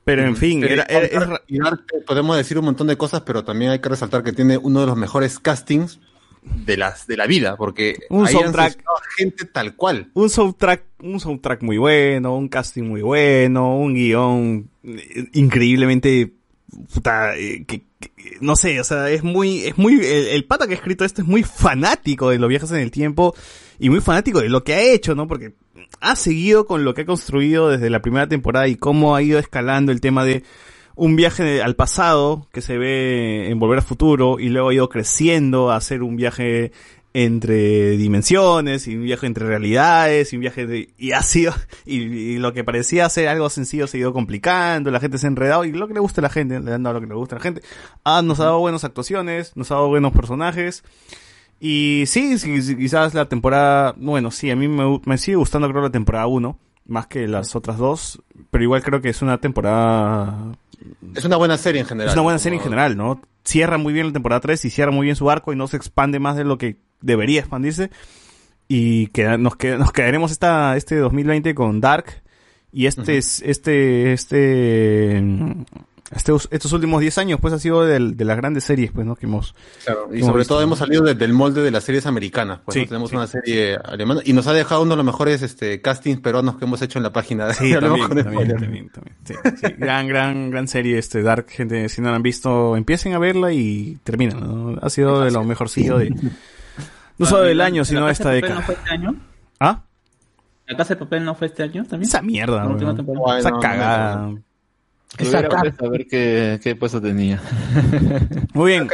Pero 0.05 0.23
en 0.25 0.35
fin, 0.37 0.65
era, 0.65 0.87
y 1.47 1.59
podemos 2.07 2.37
decir 2.39 2.59
un 2.59 2.65
montón 2.65 2.87
de 2.87 2.97
cosas, 2.97 3.21
pero 3.21 3.45
también 3.45 3.71
hay 3.73 3.81
que 3.81 3.89
resaltar 3.91 4.23
que 4.25 4.33
tiene 4.33 4.57
uno 4.57 4.81
de 4.81 4.87
los 4.87 4.97
mejores 4.97 5.39
castings 5.39 6.01
de 6.43 6.77
las 6.77 7.07
de 7.07 7.17
la 7.17 7.27
vida, 7.27 7.57
porque 7.57 7.97
Un 8.11 8.27
ahí 8.27 8.33
soundtrack. 8.33 8.83
gente 9.17 9.45
tal 9.47 9.75
cual. 9.77 10.11
un 10.15 10.31
soundtrack, 10.31 10.83
un 11.03 11.21
soundtrack 11.21 11.63
muy 11.63 11.79
bueno, 11.79 12.37
un 12.37 12.49
casting 12.49 12.85
muy 12.85 13.03
bueno, 13.03 13.77
un 13.79 13.95
guion 13.95 14.71
eh, 14.85 15.27
increíblemente 15.35 16.33
puta, 16.93 17.37
eh, 17.37 17.65
que, 17.67 17.83
que- 17.99 18.13
no 18.41 18.55
sé, 18.57 18.79
o 18.81 18.85
sea, 18.85 19.11
es 19.11 19.23
muy, 19.25 19.61
es 19.65 19.79
muy, 19.79 19.95
el, 19.95 20.29
el 20.29 20.45
pata 20.45 20.67
que 20.67 20.75
ha 20.75 20.77
escrito 20.77 21.05
esto 21.05 21.23
es 21.23 21.29
muy 21.29 21.43
fanático 21.43 22.31
de 22.31 22.39
los 22.39 22.49
viajes 22.49 22.71
en 22.71 22.79
el 22.79 22.91
tiempo 22.91 23.35
y 23.79 23.89
muy 23.91 24.01
fanático 24.01 24.41
de 24.41 24.49
lo 24.49 24.63
que 24.65 24.75
ha 24.75 24.83
hecho, 24.83 25.15
¿no? 25.15 25.27
Porque 25.27 25.55
ha 26.01 26.15
seguido 26.15 26.67
con 26.67 26.85
lo 26.85 26.95
que 26.95 27.03
ha 27.03 27.07
construido 27.07 27.71
desde 27.71 27.91
la 27.91 28.03
primera 28.03 28.29
temporada 28.29 28.69
y 28.69 28.77
cómo 28.77 29.17
ha 29.17 29.23
ido 29.23 29.39
escalando 29.39 29.91
el 29.93 30.01
tema 30.01 30.25
de 30.25 30.43
un 30.99 31.17
viaje 31.17 31.63
al 31.63 31.77
pasado 31.77 32.49
que 32.53 32.61
se 32.61 32.77
ve 32.77 33.49
en 33.49 33.59
Volver 33.59 33.79
al 33.79 33.85
Futuro 33.85 34.39
y 34.41 34.49
luego 34.49 34.69
ha 34.69 34.75
ido 34.75 34.89
creciendo 34.89 35.71
a 35.71 35.77
hacer 35.77 36.03
un 36.03 36.17
viaje 36.17 36.73
entre 37.15 37.97
dimensiones 37.97 38.87
y 38.87 38.97
un 38.97 39.05
viaje 39.05 39.27
entre 39.27 39.47
realidades 39.47 40.33
y 40.33 40.37
un 40.37 40.41
viaje 40.43 40.67
de, 40.67 40.91
y 40.99 41.13
ha 41.13 41.23
sido 41.23 41.55
y, 41.87 42.37
lo 42.39 42.53
que 42.53 42.65
parecía 42.65 43.09
ser 43.09 43.29
algo 43.29 43.49
sencillo 43.49 43.87
se 43.87 43.97
ha 43.97 44.01
ido 44.01 44.13
complicando 44.13 44.91
la 44.91 45.01
gente 45.01 45.19
se 45.19 45.27
ha 45.27 45.31
enredado 45.31 45.65
y 45.65 45.73
lo 45.73 45.89
que 45.89 45.95
le 45.95 46.01
gusta 46.01 46.21
a 46.21 46.23
la 46.23 46.29
gente 46.29 46.61
le 46.61 46.75
han 46.75 46.83
dado 46.83 46.95
lo 46.95 47.01
que 47.01 47.07
le 47.07 47.15
gusta 47.15 47.37
a 47.37 47.39
la 47.39 47.43
gente. 47.43 47.63
Ah, 48.05 48.21
nos 48.23 48.41
ha 48.41 48.45
dado 48.45 48.59
buenas 48.59 48.85
actuaciones 48.85 49.57
nos 49.57 49.71
ha 49.71 49.77
dado 49.77 49.89
buenos 49.89 50.13
personajes 50.13 50.83
y 51.61 52.05
sí, 52.07 52.39
sí, 52.39 52.77
quizás 52.77 53.15
la 53.15 53.29
temporada, 53.29 53.95
bueno, 53.97 54.31
sí, 54.31 54.51
a 54.51 54.57
mí 54.57 54.69
me, 54.69 55.01
me 55.05 55.19
sigue 55.19 55.37
gustando 55.37 55.69
creo 55.69 55.83
la 55.83 55.91
temporada 55.91 56.27
1, 56.27 56.59
más 56.87 57.07
que 57.09 57.27
las 57.27 57.57
otras 57.57 57.79
dos, 57.79 58.23
pero 58.51 58.65
igual 58.65 58.83
creo 58.83 59.01
que 59.01 59.11
es 59.11 59.23
una 59.23 59.39
temporada... 59.39 60.53
Es 61.15 61.25
una 61.25 61.37
buena 61.37 61.57
serie 61.59 61.81
en 61.81 61.87
general. 61.87 62.09
Es 62.09 62.15
una 62.15 62.23
buena 62.23 62.39
serie 62.39 62.59
en 62.59 62.63
general, 62.65 62.97
¿no? 62.97 63.21
Cierra 63.45 63.79
muy 63.79 63.93
bien 63.93 64.07
la 64.09 64.13
temporada 64.13 64.41
3 64.41 64.65
y 64.65 64.71
cierra 64.71 64.93
muy 64.93 65.05
bien 65.05 65.17
su 65.17 65.31
arco 65.31 65.53
y 65.53 65.57
no 65.57 65.67
se 65.69 65.77
expande 65.77 66.19
más 66.19 66.37
de 66.37 66.45
lo 66.45 66.59
que 66.59 66.77
debería 67.01 67.41
expandirse. 67.41 67.91
Y 68.69 69.07
queda- 69.09 69.39
nos, 69.39 69.55
nos 69.79 69.93
quedaremos 69.93 70.31
esta, 70.31 70.77
este 70.77 70.97
2020 70.97 71.55
con 71.55 71.81
Dark. 71.81 72.23
Y 72.73 72.87
este, 72.87 73.17
es 73.17 73.43
este, 73.47 74.13
este, 74.13 75.23
este, 76.11 76.33
estos 76.51 76.73
últimos 76.73 77.01
10 77.01 77.19
años, 77.19 77.39
pues 77.41 77.53
ha 77.53 77.59
sido 77.59 77.85
del- 77.85 78.17
de 78.17 78.25
las 78.25 78.37
grandes 78.37 78.65
series, 78.65 78.91
pues, 78.93 79.07
¿no? 79.07 79.15
Que 79.15 79.27
hemos, 79.27 79.55
Claro, 79.85 80.09
y 80.11 80.17
hemos 80.17 80.27
sobre 80.29 80.39
visto, 80.41 80.55
todo 80.55 80.61
¿no? 80.61 80.65
hemos 80.67 80.79
salido 80.79 81.03
de- 81.03 81.15
del 81.15 81.33
molde 81.33 81.63
de 81.63 81.71
las 81.71 81.85
series 81.85 82.07
americanas. 82.07 82.61
Pues 82.65 82.75
Sí, 82.75 82.81
¿no? 82.81 82.87
tenemos 82.89 83.11
sí. 83.11 83.17
una 83.17 83.27
serie 83.27 83.77
alemana 83.77 84.21
y 84.25 84.33
nos 84.33 84.47
ha 84.47 84.53
dejado 84.53 84.83
uno 84.83 84.93
de 84.93 84.97
los 84.97 85.05
mejores 85.07 85.43
este, 85.43 85.81
castings 85.83 86.21
peruanos 86.21 86.57
que 86.57 86.65
hemos 86.65 86.81
hecho 86.83 86.99
en 86.99 87.03
la 87.03 87.13
página. 87.13 87.47
de 87.47 87.55
Sí, 87.55 87.73
también, 87.81 88.09
también, 88.09 88.49
también, 88.57 88.89
también. 88.89 89.17
Sí, 89.25 89.35
sí. 89.61 89.67
Gran, 89.77 90.07
gran, 90.09 90.51
gran 90.51 90.67
serie 90.69 90.99
este 90.99 91.23
Dark, 91.23 91.47
gente, 91.51 91.89
si 91.89 92.01
no 92.01 92.09
la 92.11 92.17
han 92.17 92.23
visto, 92.23 92.77
empiecen 92.77 93.13
a 93.15 93.19
verla 93.19 93.53
y 93.53 93.99
terminen, 94.05 94.41
¿no? 94.41 94.79
Ha 94.81 94.89
sido 94.91 95.21
de 95.21 95.31
lo 95.31 95.45
mejorcillo 95.45 95.99
de, 95.99 96.11
no 97.19 97.27
solo 97.27 97.43
del 97.43 97.61
año, 97.61 97.85
sino 97.85 98.07
de 98.07 98.13
esta 98.13 98.29
¿La 98.29 98.35
década. 98.35 98.55
No 98.55 98.63
fue 98.63 98.75
este 98.77 98.91
año? 98.91 99.15
¿Ah? 99.61 99.83
¿La 100.67 100.77
Casa 100.77 100.95
de 100.95 101.01
Papel 101.01 101.25
no 101.25 101.35
fue 101.35 101.47
este 101.49 101.63
año 101.63 101.85
también? 101.85 102.09
Esa 102.09 102.23
mierda. 102.23 102.63
Esa 102.65 103.51
no, 103.51 103.57
no, 103.57 103.61
cagada. 103.61 104.31
A 105.19 105.89
ver 105.89 106.07
qué, 106.07 106.61
qué 106.63 106.77
puesto 106.77 107.01
tenía. 107.01 107.41
Muy 108.55 108.73
bien. 108.73 108.89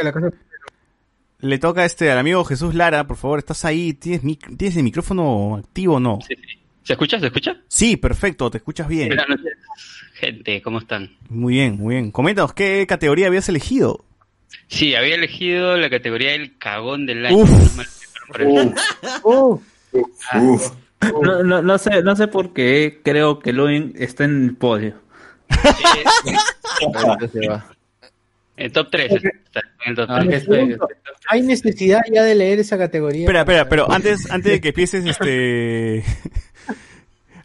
Le 1.39 1.59
toca 1.59 1.85
este 1.85 2.09
al 2.11 2.17
amigo 2.17 2.43
Jesús 2.45 2.73
Lara, 2.73 3.05
por 3.05 3.17
favor, 3.17 3.39
¿estás 3.39 3.65
ahí? 3.65 3.93
¿Tienes, 3.93 4.23
mic- 4.23 4.57
¿tienes 4.57 4.77
el 4.77 4.83
micrófono 4.83 5.57
activo 5.57 5.95
o 5.95 5.99
no? 5.99 6.19
¿Se 6.83 6.93
escucha? 6.93 7.19
¿Se 7.19 7.27
escucha? 7.27 7.57
Sí, 7.67 7.97
perfecto, 7.97 8.49
te 8.49 8.57
escuchas 8.57 8.87
bien. 8.87 9.07
Buenas 9.09 9.27
noches, 9.29 9.53
gente, 10.13 10.61
¿cómo 10.61 10.79
están? 10.79 11.11
Muy 11.29 11.55
bien, 11.55 11.75
muy 11.77 11.95
bien. 11.95 12.11
Coméntanos, 12.11 12.53
¿qué 12.53 12.85
categoría 12.87 13.27
habías 13.27 13.49
elegido? 13.49 14.05
Sí, 14.67 14.95
había 14.95 15.15
elegido 15.15 15.75
la 15.77 15.89
categoría 15.89 16.31
del 16.31 16.57
cagón 16.57 17.05
del 17.05 17.25
año. 17.25 17.37
Uf. 19.23 19.61
No, 21.21 21.43
no, 21.43 21.61
no 21.61 21.77
sé, 21.77 22.01
no 22.01 22.15
sé 22.15 22.27
por 22.27 22.53
qué 22.53 23.01
creo 23.03 23.39
que 23.39 23.53
Loin 23.53 23.93
está 23.97 24.23
en 24.23 24.45
el 24.45 24.55
podio. 24.55 24.95
En 28.57 28.71
top 28.71 28.87
3. 28.89 29.11
Está 29.11 29.59
en 29.85 29.89
el 29.89 29.95
top 29.95 30.05
Ah, 30.09 30.19
3. 30.23 30.29
que 30.29 30.35
estoy- 30.37 30.77
¿Hay 31.29 31.41
necesidad 31.41 32.01
ya 32.11 32.23
de 32.23 32.35
leer 32.35 32.59
esa 32.59 32.77
categoría? 32.77 33.23
Espera, 33.23 33.41
espera, 33.41 33.67
pero 33.69 33.91
antes, 33.91 34.29
antes 34.31 34.51
de 34.53 34.61
que 34.61 34.69
empieces, 34.69 35.05
este... 35.05 36.03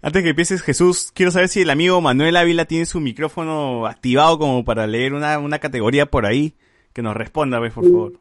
Antes 0.03 0.21
de 0.21 0.25
que 0.25 0.31
empieces, 0.31 0.63
Jesús, 0.63 1.11
quiero 1.13 1.31
saber 1.31 1.49
si 1.49 1.61
el 1.61 1.69
amigo 1.69 2.01
Manuel 2.01 2.35
Ávila 2.37 2.65
tiene 2.65 2.87
su 2.87 3.01
micrófono 3.01 3.87
activado 3.87 4.39
como 4.39 4.65
para 4.65 4.87
leer 4.87 5.13
una, 5.13 5.39
una 5.39 5.59
categoría 5.59 6.07
por 6.07 6.25
ahí. 6.25 6.55
Que 6.95 7.03
nos 7.03 7.15
responda, 7.15 7.59
¿ves, 7.61 7.75
por 7.75 7.85
favor? 7.85 8.13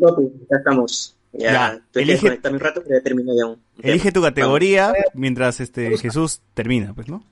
Papi, 0.00 0.22
ya 0.48 0.56
estamos. 0.58 1.16
Ya, 1.32 1.52
Ya, 1.52 1.80
elige- 2.00 2.38
un 2.48 2.60
rato, 2.60 2.80
pero 2.84 2.96
ya 2.98 3.02
termina 3.02 3.32
ya 3.36 3.46
un. 3.46 3.58
Elige 3.82 4.12
tu 4.12 4.22
categoría 4.22 4.92
mientras 5.14 5.58
este 5.58 5.98
Jesús 5.98 6.40
termina, 6.54 6.94
pues, 6.94 7.08
¿no? 7.08 7.24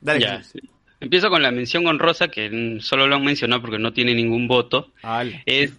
Dale, 0.00 0.20
Ya, 0.20 0.38
Jesús. 0.38 0.52
sí. 0.60 0.70
Empiezo 1.00 1.30
con 1.30 1.42
la 1.42 1.50
mención 1.52 1.86
honrosa, 1.86 2.28
que 2.28 2.78
solo 2.80 3.06
lo 3.06 3.16
han 3.16 3.24
mencionado 3.24 3.62
porque 3.62 3.78
no 3.78 3.92
tiene 3.92 4.14
ningún 4.14 4.48
voto. 4.48 4.92
Al. 5.02 5.42
Es 5.46 5.72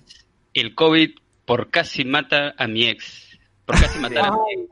el 0.53 0.73
COVID 0.75 1.11
por 1.45 1.69
casi 1.69 2.05
mata 2.05 2.53
a 2.57 2.67
mi 2.67 2.85
ex. 2.85 3.37
Por 3.65 3.79
casi 3.79 3.99
matar 3.99 4.25
a 4.27 4.31
mi 4.31 4.37
ex. 4.53 4.69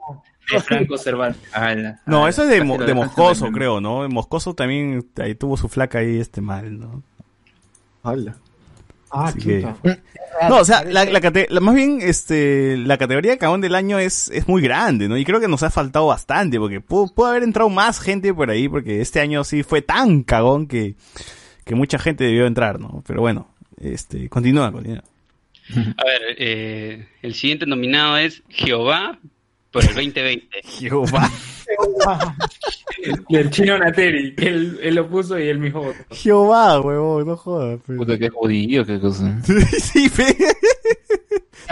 De 0.50 0.60
Franco 0.62 0.98
Cervantes. 0.98 1.54
Ala, 1.54 2.00
No, 2.06 2.20
ala. 2.20 2.30
eso 2.30 2.44
es 2.44 2.50
de, 2.50 2.64
Mo- 2.64 2.78
Moscoso, 2.78 3.52
creo, 3.52 3.82
¿no? 3.82 4.08
Moscoso 4.08 4.54
también 4.54 5.06
ahí 5.18 5.36
tuvo 5.36 5.58
su 5.58 5.68
flaca 5.68 6.00
ahí 6.00 6.18
este 6.20 6.40
mal, 6.40 6.80
¿no? 6.80 7.04
Ah, 9.12 9.34
que- 9.34 9.62
chuta. 9.62 9.78
No, 10.50 10.58
o 10.58 10.66
sea, 10.66 10.84
la, 10.84 11.06
la 11.06 11.60
más 11.62 11.74
bien, 11.76 12.00
este, 12.02 12.78
la 12.78 12.98
categoría 12.98 13.32
de 13.32 13.38
cagón 13.40 13.62
del 13.62 13.74
año 13.74 13.98
es, 13.98 14.30
es 14.30 14.48
muy 14.48 14.62
grande, 14.62 15.08
¿no? 15.08 15.18
Y 15.18 15.26
creo 15.26 15.40
que 15.40 15.48
nos 15.48 15.64
ha 15.64 15.70
faltado 15.72 16.08
bastante, 16.08 16.60
porque 16.60 16.80
pudo, 16.82 17.08
pudo 17.14 17.28
haber 17.28 17.44
entrado 17.44 17.70
más 17.70 18.00
gente 18.00 18.34
por 18.34 18.50
ahí, 18.52 18.70
porque 18.70 19.02
este 19.02 19.20
año 19.20 19.44
sí 19.44 19.64
fue 19.64 19.82
tan 19.82 20.22
cagón 20.24 20.68
que, 20.68 20.96
que 21.66 21.74
mucha 21.76 21.98
gente 21.98 22.24
debió 22.26 22.46
entrar, 22.46 22.80
¿no? 22.80 23.04
Pero 23.08 23.22
bueno, 23.22 23.50
este, 23.82 24.30
continúa, 24.30 24.72
continúa. 24.72 25.04
A 25.98 26.04
ver, 26.06 26.22
eh, 26.38 27.08
el 27.24 27.34
siguiente 27.34 27.66
nominado 27.66 28.18
es 28.18 28.44
Jehová 28.50 29.18
por 29.72 29.84
el 29.84 29.94
2020. 29.94 30.62
Jehová. 30.64 31.32
Y 33.30 33.36
el 33.36 33.50
chino 33.50 33.78
Nateri, 33.78 34.34
que 34.36 34.48
él, 34.48 34.80
él 34.82 34.96
lo 34.96 35.08
puso 35.08 35.38
y 35.38 35.48
él 35.48 35.60
mismo 35.60 35.84
votó. 35.84 36.00
Jehová, 36.12 36.80
huevón, 36.80 37.28
no 37.28 37.38
jodas. 37.38 37.80
pues. 37.86 37.98
Puta, 37.98 38.18
qué 38.18 38.30
judío, 38.30 38.86
qué 38.86 39.00
cosa. 39.00 39.42
sí, 39.80 40.10
fe. 40.10 40.36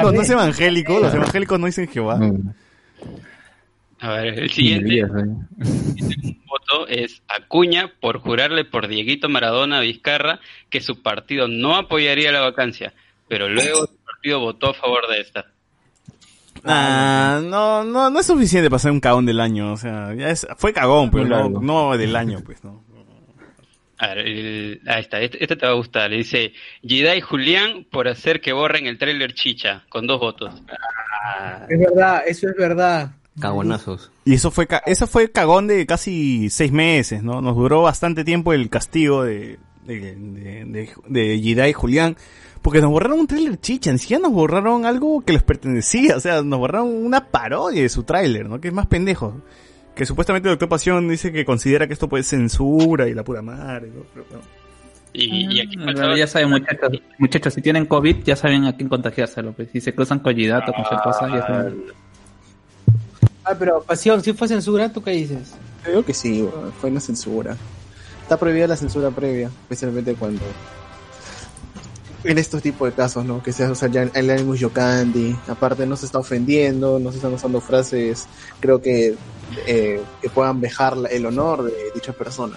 No, 0.02 0.12
no 0.12 0.22
es 0.22 0.30
evangélico, 0.30 1.00
los 1.00 1.14
evangélicos 1.14 1.60
no 1.60 1.66
dicen 1.68 1.88
Jehová. 1.88 2.20
A 4.00 4.12
ver, 4.12 4.40
el 4.40 4.52
siguiente 4.52 5.04
voto 6.46 6.88
es 6.88 7.24
Acuña 7.28 7.92
por 8.00 8.20
jurarle 8.20 8.66
por 8.66 8.88
Dieguito 8.88 9.30
Maradona 9.30 9.78
a 9.78 9.82
Vizcarra 9.82 10.40
que 10.70 10.82
su 10.82 11.02
partido 11.02 11.48
no 11.48 11.76
apoyaría 11.76 12.32
la 12.32 12.42
vacancia, 12.42 12.94
pero 13.28 13.48
luego 13.50 13.88
su 13.88 13.98
partido 14.04 14.42
votó 14.42 14.72
a 14.72 14.74
favor 14.74 15.08
de 15.10 15.22
esta. 15.22 15.55
Ah, 16.66 17.42
no, 17.44 17.84
no, 17.84 18.10
no 18.10 18.20
es 18.20 18.26
suficiente 18.26 18.70
para 18.70 18.80
ser 18.80 18.92
un 18.92 19.00
cagón 19.00 19.26
del 19.26 19.40
año, 19.40 19.74
o 19.74 19.78
sea, 19.78 20.14
ya 20.16 20.30
es, 20.30 20.48
fue 20.58 20.74
cagón, 20.74 21.12
pero 21.12 21.26
no, 21.26 21.62
no 21.62 21.98
del 21.98 22.16
año, 22.16 22.40
pues, 22.46 22.64
¿no? 22.64 22.84
A 23.98 24.08
ver, 24.10 24.18
el- 24.20 24.82
ahí 24.88 25.02
está, 25.02 25.22
este, 25.22 25.42
este 25.42 25.56
te 25.56 25.66
va 25.66 25.72
a 25.72 25.76
gustar. 25.76 26.10
Le 26.10 26.18
dice 26.18 26.52
Jedi 26.84 27.22
Julián 27.22 27.86
por 27.90 28.10
hacer 28.10 28.42
que 28.42 28.52
borren 28.52 28.88
el 28.88 28.98
tráiler 28.98 29.34
Chicha, 29.34 29.86
con 29.90 30.06
dos 30.06 30.20
votos. 30.20 30.54
Es 31.70 31.80
verdad, 31.80 32.24
eso 32.28 32.50
es 32.50 32.56
verdad. 32.58 33.12
Cagonazos. 33.40 34.12
Y 34.26 34.34
eso 34.34 34.52
fue, 34.52 34.68
ca- 34.68 34.84
eso 34.86 35.08
fue 35.08 35.32
cagón 35.32 35.68
de 35.68 35.86
casi 35.86 36.50
seis 36.50 36.72
meses, 36.72 37.24
¿no? 37.24 37.42
Nos 37.42 37.56
duró 37.56 37.82
bastante 37.84 38.24
tiempo 38.26 38.52
el 38.54 38.70
castigo 38.70 39.24
de, 39.24 39.60
de, 39.86 40.16
de, 40.16 40.66
de, 40.66 40.90
de 41.08 41.40
Jedi 41.42 41.70
y 41.70 41.74
Julián, 41.74 42.18
porque 42.66 42.82
nos 42.82 42.90
borraron 42.90 43.20
un 43.20 43.28
tráiler 43.28 43.60
chicha, 43.60 43.92
ni 43.92 44.00
siquiera 44.00 44.24
nos 44.24 44.32
borraron 44.32 44.88
algo 44.88 45.22
que 45.22 45.34
les 45.34 45.44
pertenecía, 45.44 46.18
o 46.18 46.20
sea, 46.20 46.42
nos 46.42 46.58
borraron 46.58 46.88
una 46.88 47.28
parodia 47.28 47.84
de 47.84 47.90
su 47.90 48.02
tráiler, 48.02 48.50
¿no? 48.50 48.60
Que 48.60 48.70
es 48.70 48.74
más 48.74 48.88
pendejo. 48.88 49.40
Que 49.94 50.04
supuestamente 50.04 50.50
el 50.50 50.54
Doctor 50.54 50.70
Pasión 50.70 51.08
dice 51.08 51.32
que 51.32 51.46
considera 51.46 51.86
que 51.86 51.94
esto 51.94 52.10
puede 52.10 52.24
ser 52.24 52.40
censura 52.40 53.08
y 53.08 53.14
la 53.14 53.24
puta 53.24 53.44
madre, 53.44 53.90
¿no? 53.90 54.02
Pero, 54.12 54.26
bueno. 54.32 54.44
Y, 55.14 55.56
y 55.56 55.60
aquí 55.60 55.78
Bueno, 55.78 56.18
ya 56.18 56.26
saben, 56.26 56.50
muchachos, 56.50 56.90
muchachos, 57.20 57.54
si 57.54 57.62
tienen 57.62 57.86
COVID, 57.86 58.24
ya 58.24 58.36
saben 58.36 58.66
a 58.66 58.76
quién 58.76 58.90
contagiárselo. 58.90 59.54
Pues. 59.54 59.70
Si 59.72 59.80
se 59.80 59.94
cruzan 59.94 60.18
con 60.18 60.36
Gidato, 60.36 60.74
con 60.74 60.86
cualquier 60.86 61.02
cosa, 61.02 61.30
ya 61.30 61.46
saben. 61.46 61.84
Ah, 63.44 63.54
pero 63.60 63.84
Pasión, 63.84 64.24
si 64.24 64.34
fue 64.34 64.48
censura, 64.48 64.92
¿tú 64.92 65.04
qué 65.04 65.12
dices? 65.12 65.54
Creo 65.84 66.04
que 66.04 66.16
sí, 66.16 66.50
fue 66.82 66.90
una 66.90 67.00
censura. 67.00 67.56
Está 68.24 68.38
prohibida 68.40 68.66
la 68.66 68.76
censura 68.76 69.12
previa, 69.12 69.52
especialmente 69.70 70.16
cuando. 70.16 70.42
En 72.26 72.38
estos 72.38 72.62
tipos 72.62 72.90
de 72.90 72.96
casos, 72.96 73.24
¿no? 73.24 73.42
Que 73.44 73.54
se 73.54 73.70
usa 73.70 73.88
ya 73.88 74.04
el 74.04 74.30
Animus 74.30 74.60
Yokandi. 74.60 75.36
Aparte, 75.48 75.86
no 75.86 75.96
se 75.96 76.08
está 76.08 76.20
ofendiendo, 76.20 77.00
no 77.00 77.12
se 77.12 77.18
están 77.18 77.34
usando 77.34 77.62
frases, 77.62 78.26
creo 78.60 78.82
que, 78.82 79.16
eh, 79.68 80.02
que 80.22 80.30
puedan 80.30 80.60
dejar 80.60 80.98
el 81.12 81.26
honor 81.26 81.64
de 81.64 81.74
dicha 81.94 82.14
persona. 82.14 82.56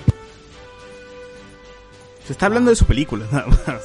Se 2.27 2.33
está 2.33 2.47
hablando 2.47 2.71
de 2.71 2.77
su 2.77 2.87
película, 2.87 3.27
nada 3.33 3.47
más. 3.47 3.83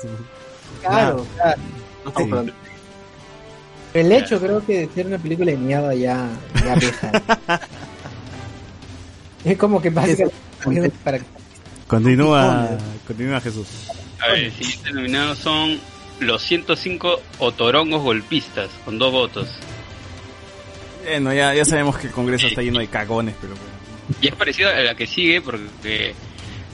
Claro, 0.82 1.26
claro. 1.36 2.44
Sí. 2.46 2.54
El 3.94 4.12
hecho 4.12 4.40
creo 4.40 4.66
que 4.66 4.88
de 4.88 4.94
ser 4.94 5.06
una 5.08 5.18
película 5.18 5.52
de 5.52 5.58
mierda 5.58 5.94
ya, 5.94 6.28
ya 6.66 7.60
es 9.52 9.58
como 9.58 9.82
que 9.82 9.90
básicamente 9.92 10.90
para 11.04 11.20
Continúa, 11.88 12.70
continúa 13.06 13.40
Jesús. 13.40 13.68
A 14.20 14.28
ver, 14.30 14.46
el 14.46 14.52
siguiente 14.52 14.92
nominado 14.92 15.36
son 15.36 15.80
los 16.20 16.42
105 16.42 17.22
otorongos 17.40 18.02
golpistas, 18.02 18.70
con 18.86 18.98
dos 18.98 19.12
votos. 19.12 19.48
Bueno, 21.04 21.34
ya, 21.34 21.54
ya 21.54 21.66
sabemos 21.66 21.98
que 21.98 22.08
el 22.08 22.14
Congreso 22.14 22.48
está 22.48 22.62
lleno 22.62 22.80
de 22.80 22.88
cagones, 22.88 23.36
pero 23.42 23.54
bueno. 23.56 23.74
Y 24.22 24.28
es 24.28 24.36
parecido 24.36 24.70
a 24.70 24.74
la 24.74 24.96
que 24.96 25.08
sigue 25.08 25.42
porque 25.42 26.14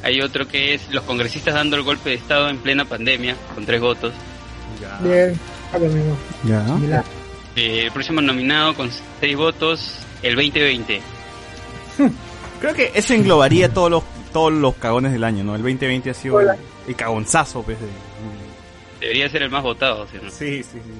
hay 0.03 0.21
otro 0.21 0.47
que 0.47 0.73
es 0.73 0.89
los 0.91 1.03
congresistas 1.03 1.53
dando 1.53 1.75
el 1.75 1.83
golpe 1.83 2.09
de 2.09 2.15
Estado 2.15 2.49
en 2.49 2.57
plena 2.57 2.85
pandemia, 2.85 3.35
con 3.53 3.65
tres 3.65 3.81
votos. 3.81 4.13
Bien, 5.01 5.37
a 5.73 5.77
lo 5.77 5.87
mismo. 5.87 6.17
Ya. 6.43 6.65
Similar. 6.65 7.05
Eh, 7.55 7.83
el 7.85 7.91
próximo 7.91 8.21
nominado 8.21 8.75
con 8.75 8.89
seis 9.19 9.35
votos, 9.35 9.99
el 10.21 10.35
2020. 10.35 11.01
Creo 12.61 12.73
que 12.73 12.91
eso 12.93 13.13
englobaría 13.13 13.73
todos 13.73 13.89
los 13.89 14.03
todos 14.31 14.53
los 14.53 14.75
cagones 14.75 15.11
del 15.11 15.23
año, 15.23 15.43
¿no? 15.43 15.55
El 15.55 15.63
2020 15.63 16.09
ha 16.11 16.13
sido 16.13 16.39
el, 16.39 16.49
el 16.89 16.95
cagonzazo, 16.95 17.63
pues, 17.63 17.77
de... 17.79 17.87
Debería 18.99 19.29
ser 19.29 19.43
el 19.43 19.49
más 19.49 19.63
votado, 19.63 20.05
¿sí? 20.11 20.17
no? 20.21 20.29
Sí, 20.29 20.61
sí, 20.63 20.77
sí. 20.83 20.91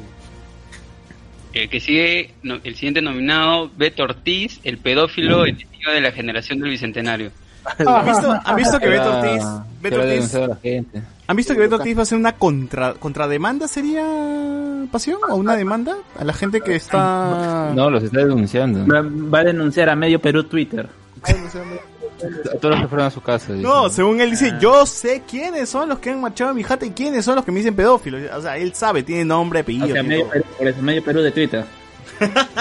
El 1.53 1.69
que 1.69 1.79
sigue, 1.79 2.33
no- 2.43 2.59
el 2.63 2.75
siguiente 2.75 3.01
nominado, 3.01 3.69
Beto 3.75 4.03
Ortiz, 4.03 4.59
el 4.63 4.77
pedófilo 4.77 5.45
enemigo 5.45 5.91
de 5.91 6.01
la 6.01 6.11
generación 6.11 6.59
del 6.59 6.69
Bicentenario. 6.69 7.31
¿Han 7.85 8.05
visto, 8.05 8.39
han 8.45 8.55
visto 8.55 8.79
que 8.79 8.87
Beto 8.87 9.17
Ortiz, 9.17 9.43
Beto 9.81 9.99
Ortiz. 10.01 10.33
¿han 11.27 11.35
visto 11.35 11.53
que 11.53 11.59
Beto 11.59 11.75
Ortiz 11.75 11.95
va 11.97 11.99
a 11.99 12.03
hacer 12.03 12.17
una 12.17 12.31
contra, 12.33 12.93
contrademanda 12.93 13.67
sería 13.67 14.05
pasión 14.91 15.17
o 15.29 15.35
una 15.35 15.55
demanda 15.57 15.97
a 16.17 16.23
la 16.23 16.33
gente 16.33 16.61
que 16.61 16.75
está 16.75 17.71
No, 17.75 17.89
los 17.89 18.03
está 18.03 18.19
denunciando. 18.19 18.87
Va, 18.87 19.01
va 19.01 19.39
a 19.39 19.43
denunciar 19.43 19.89
a 19.89 19.95
medio 19.95 20.19
Perú 20.21 20.45
Twitter. 20.45 20.87
A 22.19 22.57
todos 22.57 22.75
los 22.75 22.81
que 22.81 22.87
fueron 22.87 23.07
a 23.07 23.11
su 23.11 23.21
casa. 23.21 23.53
dice. 23.53 23.65
No, 23.65 23.89
según 23.89 24.19
él 24.21 24.31
dice, 24.31 24.53
yo 24.59 24.85
sé 24.85 25.23
quiénes 25.27 25.69
son 25.69 25.89
los 25.89 25.99
que 25.99 26.09
han 26.09 26.21
marchado 26.21 26.51
en 26.51 26.57
mi 26.57 26.63
jata 26.63 26.85
y 26.85 26.91
quiénes 26.91 27.25
son 27.25 27.35
los 27.35 27.45
que 27.45 27.51
me 27.51 27.59
dicen 27.59 27.75
pedófilo. 27.75 28.17
O 28.37 28.41
sea, 28.41 28.57
él 28.57 28.73
sabe, 28.73 29.03
tiene 29.03 29.25
nombre, 29.25 29.59
apellido. 29.59 29.87
O 29.87 29.91
sea, 29.91 30.03
medio. 30.03 30.27
Perú, 30.29 30.45
por 30.57 30.67
eso, 30.67 30.81
medio 30.81 31.03
Perú 31.03 31.21
de 31.21 31.31
Twitter. 31.31 31.65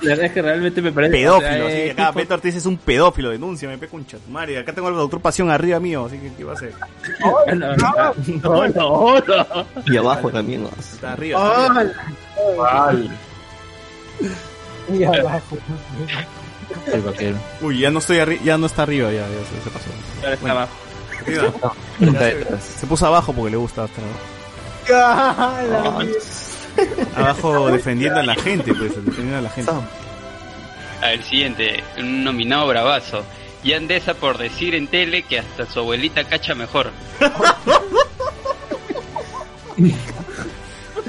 La 0.00 0.10
verdad 0.10 0.26
es 0.26 0.32
que 0.32 0.42
realmente 0.42 0.80
me 0.80 0.92
parece 0.92 1.12
pedófilo, 1.12 1.48
o 1.48 1.56
sea, 1.56 1.66
así 1.66 1.76
que 1.76 1.90
acá 1.90 2.12
Beto 2.12 2.34
Ortiz 2.34 2.54
es 2.54 2.66
un 2.66 2.76
pedófilo, 2.76 3.30
denuncia, 3.30 3.68
me 3.68 3.78
pega 3.78 3.96
un 3.96 4.06
chatmare. 4.06 4.56
Acá 4.58 4.72
tengo 4.72 4.86
al 4.86 4.94
doctor 4.94 5.20
Pasión 5.20 5.50
arriba 5.50 5.80
mío, 5.80 6.04
así 6.06 6.18
que 6.18 6.32
¿qué 6.34 6.44
va 6.44 6.52
a 6.52 6.54
hacer? 6.54 6.72
No, 7.18 7.54
no, 7.56 7.76
no, 7.76 8.68
no, 8.68 9.20
no. 9.20 9.66
Y 9.86 9.96
abajo 9.96 10.30
también. 10.30 10.62
¿no? 10.62 10.70
Está 10.78 11.14
arriba. 11.14 11.40
está 11.40 12.88
arriba. 12.88 13.12
Y 14.92 15.04
abajo. 15.04 15.58
El 16.92 17.02
vaquero. 17.02 17.36
Uy, 17.60 17.80
ya 17.80 17.90
no 17.90 17.98
estoy 17.98 18.18
arri 18.18 18.40
ya 18.44 18.58
no 18.58 18.66
está 18.66 18.82
arriba, 18.82 19.10
ya, 19.10 19.20
ya 19.20 19.26
se, 19.26 19.62
se 19.64 19.70
pasó. 19.70 19.86
Ahora 20.22 20.34
está 20.34 20.50
abajo. 20.50 20.72
Se, 21.98 22.80
se 22.80 22.86
puso 22.86 23.06
abajo 23.06 23.32
porque 23.32 23.50
le 23.50 23.56
gusta 23.56 23.84
estar 23.86 24.04
abajo. 24.04 26.02
Abajo 27.16 27.70
defendiendo 27.70 28.20
a 28.20 28.22
la 28.22 28.34
gente, 28.34 28.72
pues, 28.74 28.94
defendiendo 29.04 29.38
a 29.38 29.42
la 29.42 29.50
gente. 29.50 29.70
A 31.02 31.06
ver, 31.08 31.22
siguiente, 31.22 31.82
un 31.98 32.24
nominado 32.24 32.66
bravazo. 32.68 33.24
Y 33.62 33.72
Andesa 33.72 34.14
por 34.14 34.38
decir 34.38 34.74
en 34.74 34.86
tele 34.86 35.22
que 35.24 35.40
hasta 35.40 35.66
su 35.66 35.80
abuelita 35.80 36.24
cacha 36.24 36.54
mejor. 36.54 36.90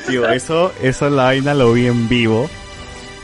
Tío, 0.07 0.27
eso, 0.29 0.73
eso 0.81 1.09
la 1.09 1.25
vaina 1.25 1.53
lo 1.53 1.73
vi 1.73 1.87
en 1.87 2.07
vivo. 2.09 2.49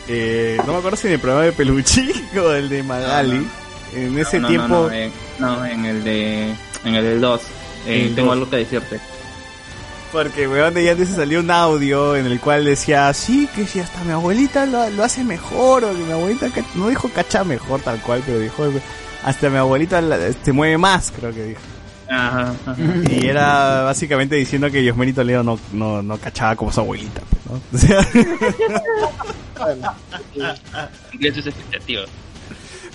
Eh, 0.07 0.57
no 0.65 0.73
me 0.73 0.79
acuerdo 0.79 0.97
si 0.97 1.07
en 1.07 1.13
el 1.13 1.19
programa 1.19 1.45
de 1.45 1.51
Peluchi 1.51 2.11
o 2.37 2.51
el 2.51 2.69
de 2.69 2.83
Magali. 2.83 3.47
En 3.93 4.17
ese 4.17 4.39
No, 4.39 4.43
no, 4.43 4.47
tiempo. 4.49 4.67
No, 4.67 4.91
en, 4.91 5.11
no, 5.39 5.65
en 5.65 5.85
el 5.85 6.03
de. 6.03 6.55
En 6.83 6.95
el 6.95 7.03
del 7.03 7.21
2. 7.21 7.41
Eh, 7.87 8.11
tengo 8.15 8.31
algo 8.31 8.49
que 8.49 8.57
decirte. 8.57 8.99
Porque, 10.11 10.47
weón, 10.47 10.73
de 10.73 10.89
antes 10.89 11.09
salió 11.09 11.39
un 11.41 11.51
audio 11.51 12.15
en 12.15 12.25
el 12.25 12.39
cual 12.39 12.63
decía, 12.63 13.11
sí, 13.13 13.49
que 13.53 13.65
si 13.67 13.79
hasta 13.79 14.03
mi 14.03 14.11
abuelita 14.11 14.65
lo, 14.65 14.89
lo 14.91 15.03
hace 15.03 15.23
mejor, 15.23 15.83
o 15.83 15.91
que 15.91 16.03
mi 16.03 16.11
abuelita, 16.11 16.47
no 16.75 16.87
dijo 16.87 17.09
cacha 17.09 17.43
mejor 17.43 17.81
tal 17.81 17.99
cual, 18.01 18.23
pero 18.25 18.39
dijo, 18.39 18.65
hasta 19.23 19.49
mi 19.49 19.57
abuelita 19.57 20.01
se 20.43 20.53
mueve 20.53 20.77
más, 20.77 21.11
creo 21.11 21.33
que 21.33 21.43
dijo. 21.43 21.61
Ajá, 22.09 22.53
ajá. 22.65 22.75
Y 23.09 23.27
era 23.27 23.83
básicamente 23.83 24.35
diciendo 24.35 24.71
que 24.71 24.79
Diosmeri 24.79 25.11
Toledo 25.11 25.43
no, 25.43 25.59
no, 25.73 26.01
no 26.01 26.17
cachaba 26.17 26.55
como 26.55 26.71
su 26.71 26.79
abuelita, 26.79 27.21
pues, 27.29 27.43
¿no? 27.51 27.61
O 27.73 27.77
sea, 27.77 28.07
Cumplió 31.11 31.33
sus 31.33 31.47
expectativas. 31.47 32.09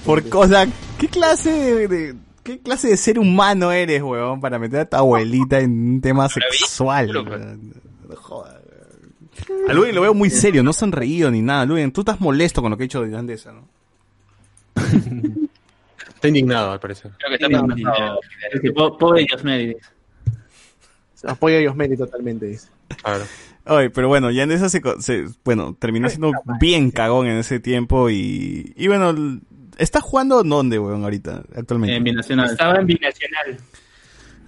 por 0.04 0.28
cosa, 0.28 0.66
¿qué 0.98 1.08
clase 1.08 1.50
de, 1.50 1.88
de- 1.88 2.14
qué 2.42 2.58
clase 2.60 2.88
de 2.88 2.96
ser 2.96 3.18
humano 3.18 3.70
eres, 3.72 4.02
weón, 4.02 4.40
para 4.40 4.58
meter 4.58 4.80
a 4.80 4.84
tu 4.86 4.96
abuelita 4.96 5.60
en 5.60 5.70
un 5.94 6.00
tema 6.00 6.28
sexual? 6.28 7.10
No 7.12 8.16
jodas. 8.16 8.56
A 9.68 9.72
Ludwig 9.72 9.94
lo 9.94 10.02
veo 10.02 10.14
muy 10.14 10.28
serio, 10.30 10.62
no 10.62 10.72
sonreído 10.72 11.30
ni 11.30 11.40
nada. 11.42 11.64
Ludwig, 11.64 11.92
tú 11.92 12.00
estás 12.02 12.20
molesto 12.20 12.60
con 12.62 12.70
lo 12.70 12.76
que 12.76 12.82
ha 12.84 12.86
hecho 12.86 13.02
de 13.02 13.16
Andesa, 13.16 13.52
¿no? 13.52 13.68
Está 16.14 16.28
indignado, 16.28 16.72
al 16.72 16.80
parecer. 16.80 17.12
Creo 17.18 17.38
que 17.38 18.68
está 18.68 18.74
po- 18.74 18.98
Pobre 18.98 19.24
Diosmeri. 19.24 19.74
Apoya 21.24 21.58
a 21.58 21.60
Yosmeri 21.62 21.96
totalmente, 21.96 22.46
dice. 22.46 22.68
Claro. 23.02 23.24
Oye, 23.70 23.88
pero 23.90 24.08
bueno, 24.08 24.32
ya 24.32 24.46
se, 24.68 24.80
co- 24.80 25.00
se- 25.00 25.26
bueno, 25.44 25.76
terminó 25.78 26.08
siendo 26.08 26.32
bien 26.58 26.90
cagón 26.90 27.28
en 27.28 27.36
ese 27.36 27.60
tiempo 27.60 28.10
y, 28.10 28.72
y 28.76 28.88
bueno, 28.88 29.10
l- 29.10 29.38
¿está 29.78 30.00
jugando 30.00 30.42
dónde, 30.42 30.80
weón, 30.80 31.04
ahorita, 31.04 31.44
actualmente? 31.54 31.94
En 31.94 32.02
Binacional. 32.02 32.50
Estaba 32.50 32.80
en 32.80 32.86
Binacional. 32.86 33.58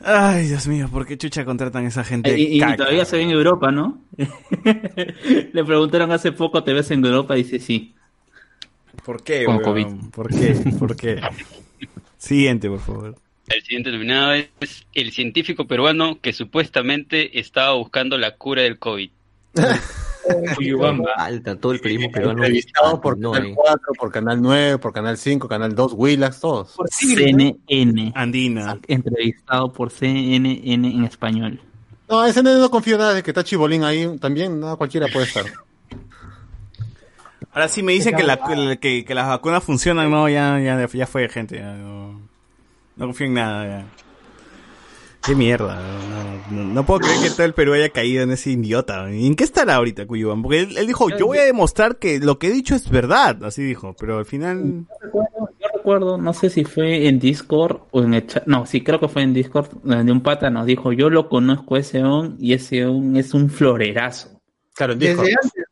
Ay, 0.05 0.49
Dios 0.49 0.67
mío, 0.67 0.89
¿por 0.91 1.07
qué 1.07 1.17
chucha 1.17 1.45
contratan 1.45 1.85
a 1.85 1.89
esa 1.89 2.03
gente? 2.03 2.37
Y, 2.37 2.59
todavía 2.77 3.05
se 3.05 3.17
ve 3.17 3.23
en 3.23 3.31
Europa, 3.31 3.71
¿no? 3.71 4.01
Le 4.17 5.65
preguntaron 5.65 6.11
hace 6.11 6.33
poco, 6.33 6.65
¿te 6.65 6.73
ves 6.73 6.91
en 6.91 7.05
Europa? 7.05 7.39
Y 7.39 7.45
dice 7.45 7.61
sí. 7.61 7.95
¿Por 9.05 9.23
qué, 9.23 9.45
Con 9.45 9.59
weón? 9.59 9.99
COVID. 10.01 10.11
¿Por 10.11 10.29
qué? 10.31 10.55
¿Por 10.81 10.97
qué? 10.97 11.21
Siguiente, 12.19 12.69
por 12.69 12.81
favor. 12.81 13.15
El 13.55 13.63
siguiente 13.63 13.93
nominado 13.93 14.33
es 14.33 14.87
el 14.95 15.13
científico 15.13 15.67
peruano 15.67 16.19
que 16.21 16.33
supuestamente 16.33 17.39
estaba 17.39 17.75
buscando 17.75 18.17
la 18.17 18.37
cura 18.37 18.63
del 18.63 18.79
COVID. 18.79 19.11
Alta, 21.17 21.57
todo 21.57 21.73
el 21.73 21.81
periodismo 21.81 22.13
peruano. 22.13 22.39
Entrevistado 22.39 23.01
por 23.01 23.19
No, 23.19 23.33
Canal 23.33 23.51
eh. 23.51 23.55
4, 23.55 23.79
por 23.99 24.13
Canal 24.13 24.41
9, 24.41 24.79
por 24.79 24.93
Canal 24.93 25.19
5, 25.19 25.49
Canal 25.49 25.75
2, 25.75 25.93
Willax, 25.95 26.41
todos. 26.41 26.77
CNN. 26.91 28.13
Andina. 28.15 28.79
Entrevistado 28.87 29.73
por 29.73 29.91
CNN 29.91 30.61
en 30.65 31.05
español. 31.05 31.61
No, 32.09 32.25
ese 32.25 32.43
no, 32.43 32.57
no 32.59 32.71
confío 32.71 32.97
nada 32.97 33.15
de 33.15 33.23
que 33.23 33.31
está 33.33 33.43
Chibolín 33.43 33.85
ahí 33.85 34.19
también, 34.19 34.61
no, 34.61 34.77
cualquiera 34.77 35.09
puede 35.09 35.27
estar. 35.27 35.45
Ahora 37.53 37.69
sí 37.69 37.83
me 37.83 37.93
dicen 37.93 38.15
que, 38.17 38.23
la, 38.23 38.39
que, 38.79 39.05
que 39.05 39.15
las 39.15 39.29
vacunas 39.29 39.63
funcionan, 39.63 40.11
no, 40.11 40.29
ya, 40.29 40.59
ya, 40.61 40.87
ya 40.87 41.07
fue, 41.07 41.29
gente. 41.29 41.57
ya 41.57 41.75
no, 41.75 42.32
no 43.03 43.09
confío 43.09 43.27
en 43.27 43.35
nada, 43.35 43.67
ya. 43.67 43.87
Qué 45.25 45.35
mierda. 45.37 45.81
No, 46.51 46.57
no- 46.57 46.75
no 46.75 46.87
puedo 46.87 47.01
creer 47.01 47.21
que 47.23 47.31
todo 47.31 47.45
el 47.45 47.55
Perú 47.55 47.73
haya 47.75 47.91
caído 47.91 48.23
en 48.25 48.31
ese 48.33 48.51
idiota. 48.51 49.13
¿Y 49.13 49.27
en 49.27 49.37
qué 49.37 49.45
estará 49.45 49.77
ahorita 49.77 50.07
Cuyuban? 50.07 50.43
Porque 50.43 50.61
él, 50.61 50.77
él 50.77 50.87
dijo, 50.87 51.11
yo 51.11 51.27
voy 51.27 51.39
a 51.39 51.45
demostrar 51.45 51.97
que 51.97 52.19
lo 52.19 52.39
que 52.39 52.49
he 52.49 52.51
dicho 52.51 52.75
es 52.75 52.89
verdad. 52.91 53.45
Así 53.45 53.63
dijo, 53.63 53.95
pero 53.99 54.19
al 54.19 54.25
final... 54.25 54.85
Yo 55.13 55.69
recuerdo, 55.75 56.19
no 56.19 56.33
sé 56.33 56.51
si 56.51 56.65
fue 56.65 57.09
en 57.09 57.19
Discord 57.21 57.83
o 57.93 58.03
en 58.03 58.15
el 58.15 58.27
chat. 58.27 58.47
No, 58.47 58.67
sí, 58.67 58.83
creo 58.83 58.99
que 59.01 59.09
fue 59.09 59.23
en 59.23 59.33
Discord. 59.35 59.69
Donde 59.83 60.11
un 60.13 60.21
pata 60.23 60.51
nos 60.51 60.67
dijo: 60.67 60.93
Yo 60.93 61.09
lo 61.11 61.29
conozco 61.29 61.75
a 61.77 61.81
ese 61.81 62.03
on 62.05 62.37
y 62.39 62.53
ese 62.53 62.85
on 62.87 63.17
es 63.17 63.35
un 63.35 63.49
florerazo. 63.51 64.41
Claro, 64.75 64.93
en 64.95 64.99
Desde 65.01 65.21
antes, 65.21 65.65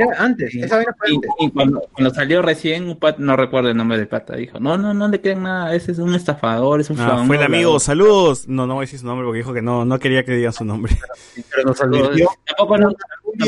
Era 0.00 0.22
antes. 0.24 0.54
Esa 0.54 0.76
vaina 0.76 0.94
fue 0.98 1.10
Y, 1.10 1.14
antes. 1.16 1.30
y 1.40 1.50
cuando, 1.50 1.80
cuando 1.92 2.14
salió 2.14 2.42
recién, 2.42 2.88
un 2.88 2.96
pata, 2.98 3.18
no 3.20 3.36
recuerdo 3.36 3.68
el 3.70 3.76
nombre 3.76 3.98
del 3.98 4.08
pata, 4.08 4.36
dijo: 4.36 4.58
No, 4.60 4.76
no, 4.78 4.94
no 4.94 5.08
le 5.08 5.20
crean 5.20 5.42
nada. 5.42 5.74
Ese 5.74 5.92
es 5.92 5.98
un 5.98 6.14
estafador, 6.14 6.80
es 6.80 6.90
un 6.90 7.00
Ah, 7.00 7.22
fue 7.26 7.36
el 7.36 7.40
no, 7.42 7.46
amigo, 7.46 7.78
saludos. 7.80 8.48
No, 8.48 8.66
no 8.66 8.74
voy 8.74 8.82
a 8.82 8.86
decir 8.86 8.98
su 9.00 9.06
nombre 9.06 9.24
porque 9.24 9.38
dijo 9.38 9.52
que 9.52 9.62
no, 9.62 9.84
no 9.84 9.98
quería 9.98 10.24
que 10.24 10.32
digan 10.32 10.52
su 10.52 10.64
nombre. 10.64 10.96
Pero 11.54 11.68
nos 11.68 11.80
advirtió. 11.82 12.28
Tampoco 12.46 12.78
no, 12.78 12.88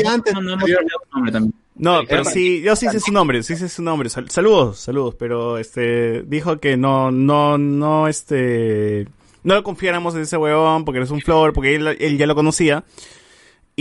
antes 0.09 0.33
no, 0.33 0.41
no 0.41 0.53
hemos 0.53 0.63
hablado 0.63 0.87
su 1.09 1.15
nombre 1.15 1.31
también. 1.31 1.53
No, 1.75 2.01
pero 2.09 2.25
sí, 2.25 2.61
yo 2.61 2.75
sí 2.75 2.89
sé 2.89 2.99
su 2.99 3.13
nombre, 3.13 3.41
sí 3.41 3.55
sé 3.55 3.69
su 3.69 3.81
nombre. 3.81 4.09
Sal- 4.09 4.29
saludos, 4.29 4.79
saludos, 4.79 5.15
pero 5.17 5.57
este 5.57 6.23
dijo 6.23 6.59
que 6.59 6.75
no, 6.75 7.09
no, 7.09 7.57
no, 7.57 8.09
este, 8.09 9.07
no 9.43 9.55
lo 9.55 9.63
confiáramos 9.63 10.13
en 10.15 10.21
ese 10.23 10.35
huevón 10.35 10.83
porque 10.83 10.97
eres 10.97 11.09
un 11.09 11.21
flor, 11.21 11.53
porque 11.53 11.75
él, 11.75 11.87
él 11.87 12.17
ya 12.17 12.27
lo 12.27 12.35
conocía. 12.35 12.83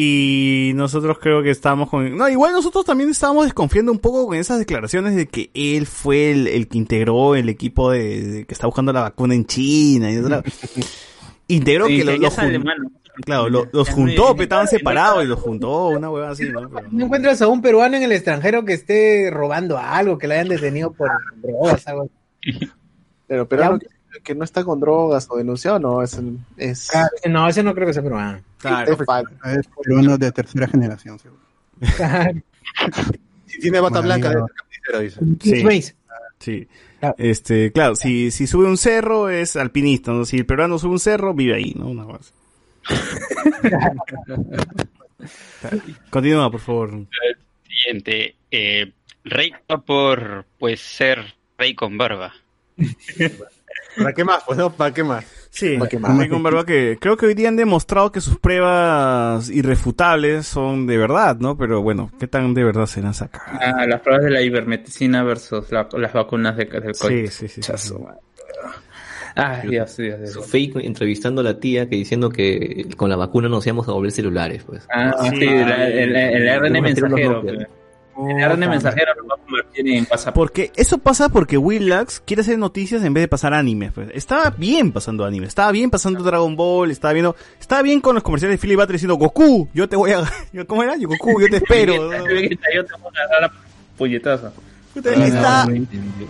Y 0.01 0.71
nosotros 0.77 1.19
creo 1.21 1.43
que 1.43 1.51
estábamos 1.51 1.91
con... 1.91 2.17
No, 2.17 2.29
igual 2.29 2.53
nosotros 2.53 2.85
también 2.85 3.11
estábamos 3.11 3.47
desconfiando 3.47 3.91
un 3.91 3.99
poco 3.99 4.29
con 4.29 4.37
esas 4.37 4.61
declaraciones 4.61 5.17
de 5.17 5.27
que 5.27 5.51
él 5.55 5.87
fue 5.87 6.31
el, 6.31 6.47
el 6.47 6.69
que 6.69 6.79
integró 6.79 7.35
el 7.35 7.49
equipo 7.49 7.91
de, 7.91 8.23
de 8.23 8.45
que 8.47 8.55
está 8.55 8.69
buscando 8.69 8.93
la 8.93 9.01
vacuna 9.03 9.35
en 9.35 9.45
China. 9.45 10.09
Y, 10.13 10.19
otra- 10.19 10.45
integró 11.49 11.87
Sí, 11.89 11.99
que 11.99 12.05
los, 12.05 12.19
los 12.21 12.35
jun-. 12.37 12.65
Claro, 13.25 13.49
lo- 13.49 13.67
los 13.73 13.89
juntó, 13.89 14.33
pero 14.35 14.43
estaban 14.45 14.69
separados 14.69 15.25
y 15.25 15.27
los 15.27 15.41
juntó, 15.41 15.89
una 15.89 16.09
hueva 16.09 16.31
así, 16.31 16.49
¿no? 16.49 16.71
Pero- 16.71 16.87
¿No 16.93 17.07
encuentras 17.07 17.43
a 17.43 17.49
un 17.49 17.61
peruano 17.61 17.97
en 17.97 18.05
el 18.05 18.13
extranjero 18.13 18.65
que 18.65 18.75
esté 18.75 19.31
robando 19.33 19.79
algo, 19.79 20.17
que 20.17 20.29
lo 20.29 20.35
hayan 20.35 20.47
detenido 20.49 20.93
por 20.93 21.11
drogas, 21.43 21.85
algo 21.89 22.03
así? 22.41 22.69
Pero 23.27 23.49
peruano 23.49 23.81
que, 23.81 23.87
que 24.23 24.35
no 24.35 24.45
está 24.45 24.65
con 24.65 24.81
drogas 24.81 25.27
o 25.31 25.37
denunciado, 25.37 25.79
no, 25.79 26.03
es... 26.03 26.21
es 26.57 26.91
no, 27.29 27.49
ese 27.49 27.63
no 27.63 27.75
creo 27.75 27.87
que 27.87 27.95
sea 27.95 28.03
peruano. 28.03 28.41
Claro. 28.59 28.93
es 28.93 29.69
peruano 29.83 30.19
de 30.19 30.33
tercera 30.33 30.67
generación, 30.67 31.19
seguro. 31.19 31.43
Si 33.47 33.61
tiene 33.61 33.81
bata 33.81 34.01
Bueno, 34.01 34.21
blanca, 34.21 35.01
dice. 35.01 35.21
Sí. 35.41 35.95
Sí. 36.39 36.69
Este, 37.17 37.73
claro, 37.73 37.95
si, 37.95 38.31
si 38.31 38.47
sube 38.47 38.67
un 38.67 38.77
cerro 38.77 39.29
es 39.29 39.57
alpinista, 39.57 40.13
¿no? 40.13 40.25
Si 40.25 40.37
el 40.37 40.47
peruano 40.47 40.79
sube 40.79 40.93
un 40.93 41.01
cerro, 41.01 41.35
vive 41.35 41.55
ahí, 41.55 41.75
¿no? 41.77 41.89
Una 41.89 42.05
cosa. 42.05 42.33
Continúa, 46.11 46.51
por 46.51 46.61
favor. 46.61 47.07
Siguiente. 47.67 48.37
Eh, 48.51 48.93
rey 49.25 49.53
por 49.87 50.47
pues 50.59 50.81
ser 50.81 51.35
rey 51.57 51.75
con 51.75 51.99
barba. 51.99 52.35
¿Para 53.99 54.13
qué 54.13 54.25
más? 54.25 54.43
Pues 54.47 54.59
no, 54.59 54.71
¿para 54.73 54.95
qué 54.95 55.03
más? 55.05 55.25
Sí, 55.51 55.77
¿Para 55.79 55.89
qué 55.89 55.99
Rey 55.99 56.29
con 56.29 56.43
barba 56.43 56.65
que 56.67 56.99
creo 57.01 57.17
que 57.17 57.27
hoy 57.27 57.35
día 57.35 57.49
han 57.49 57.57
demostrado 57.57 58.13
que 58.13 58.21
sus 58.21 58.39
pruebas 58.39 59.49
irrefutables 59.51 60.47
son 60.47 60.87
de 60.87 60.99
verdad, 60.99 61.37
¿no? 61.39 61.57
Pero 61.57 61.83
bueno, 61.83 62.11
¿qué 62.21 62.27
tan 62.27 62.53
de 62.55 62.65
verdad 62.65 62.87
serán 62.87 63.15
sacadas? 63.15 63.59
Ah, 63.61 63.87
las 63.87 64.01
pruebas 64.03 64.25
de 64.25 64.31
la 64.31 64.43
ivermectina 64.43 65.23
versus 65.23 65.71
la- 65.73 65.89
las 65.93 66.13
vacunas 66.13 66.57
de, 66.57 66.67
del 66.67 66.95
Sí, 66.95 67.01
COVID. 67.03 67.31
sí, 67.31 67.49
sí. 67.49 67.61
Chazo, 67.63 67.99
man. 67.99 68.15
Ay, 69.35 69.69
Dios, 69.69 69.97
Dios, 69.97 70.19
Dios. 70.19 70.33
Su 70.33 70.43
fake 70.43 70.77
entrevistando 70.85 71.41
a 71.41 71.45
la 71.45 71.61
tía 71.61 71.89
que 71.89 71.95
diciendo 71.97 72.29
que 72.29 72.87
con 72.97 73.09
la 73.09 73.17
vacuna 73.17 73.49
nos 73.49 73.65
íbamos 73.67 73.89
a 73.89 73.93
volver 73.93 74.11
celulares, 74.11 74.65
pues. 74.65 74.87
Ah, 74.93 75.13
sí, 75.31 75.45
el, 75.45 76.17
el 76.17 76.59
unos 76.71 76.83
mensajero. 76.83 77.43
Mensajero 78.25 79.13
lo 79.17 79.27
va 79.29 79.35
a 79.35 79.39
convertir 79.39 79.89
en 79.89 80.07
pasaporte. 80.07 80.39
Porque 80.69 80.73
eso 80.81 80.99
pasa 80.99 81.29
porque 81.29 81.57
Willax 81.59 82.21
quiere 82.21 82.43
hacer 82.43 82.59
noticias 82.59 83.03
en 83.05 83.15
vez 83.15 83.23
de 83.23 83.29
pasar 83.29 83.55
animes. 83.55 83.93
Pues. 83.93 84.09
Estaba 84.15 84.51
bien 84.51 84.93
pasando 84.93 85.25
anime, 85.25 85.47
estaba 85.47 85.71
bien 85.73 85.91
pasando 85.91 86.23
Dragon 86.23 86.57
Ball, 86.57 86.91
estaba 86.91 87.13
viendo, 87.13 87.37
estaba 87.61 87.83
bien 87.83 88.01
con 88.01 88.15
los 88.15 88.23
comerciales 88.23 88.59
de 88.59 88.63
Philly 88.63 88.77
Butter 88.77 88.93
diciendo 88.93 89.17
Goku, 89.17 89.69
yo 89.73 89.89
te 89.89 89.97
voy 89.97 90.13
a, 90.13 90.23
¿cómo 90.67 90.83
era? 90.83 90.97
Yo, 90.97 91.09
Goku, 91.09 91.41
yo 91.41 91.49
te 91.49 91.57
espero. 91.59 92.11
Yo 92.13 92.85
te 92.85 92.89
voy 92.99 93.15
a 93.17 93.29
dar 93.29 93.41
la 93.43 93.53
está- 95.27 95.69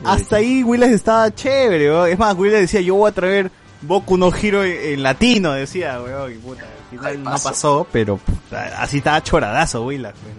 hasta 0.05 0.37
ahí 0.37 0.63
Willax 0.63 0.93
estaba 0.93 1.35
chévere, 1.35 1.89
¿no? 1.89 2.07
es 2.07 2.19
más, 2.19 2.37
Willax 2.37 2.61
decía 2.61 2.81
yo 2.81 2.97
voy 2.97 3.11
a 3.11 3.15
traer 3.15 3.51
Boku 3.81 4.19
no 4.19 4.31
Hiro 4.37 4.65
en, 4.65 5.03
latino, 5.03 5.53
decía, 5.53 6.01
weón, 6.03 6.33
y 6.33 6.37
puta, 6.37 6.63
al 6.65 6.99
final 6.99 7.23
no 7.23 7.31
pasó, 7.43 7.87
pero 7.93 8.17
puta, 8.17 8.83
así 8.83 8.99
estaba 8.99 9.23
choradazo 9.23 9.85
Willax, 9.87 10.19
pues, 10.19 10.35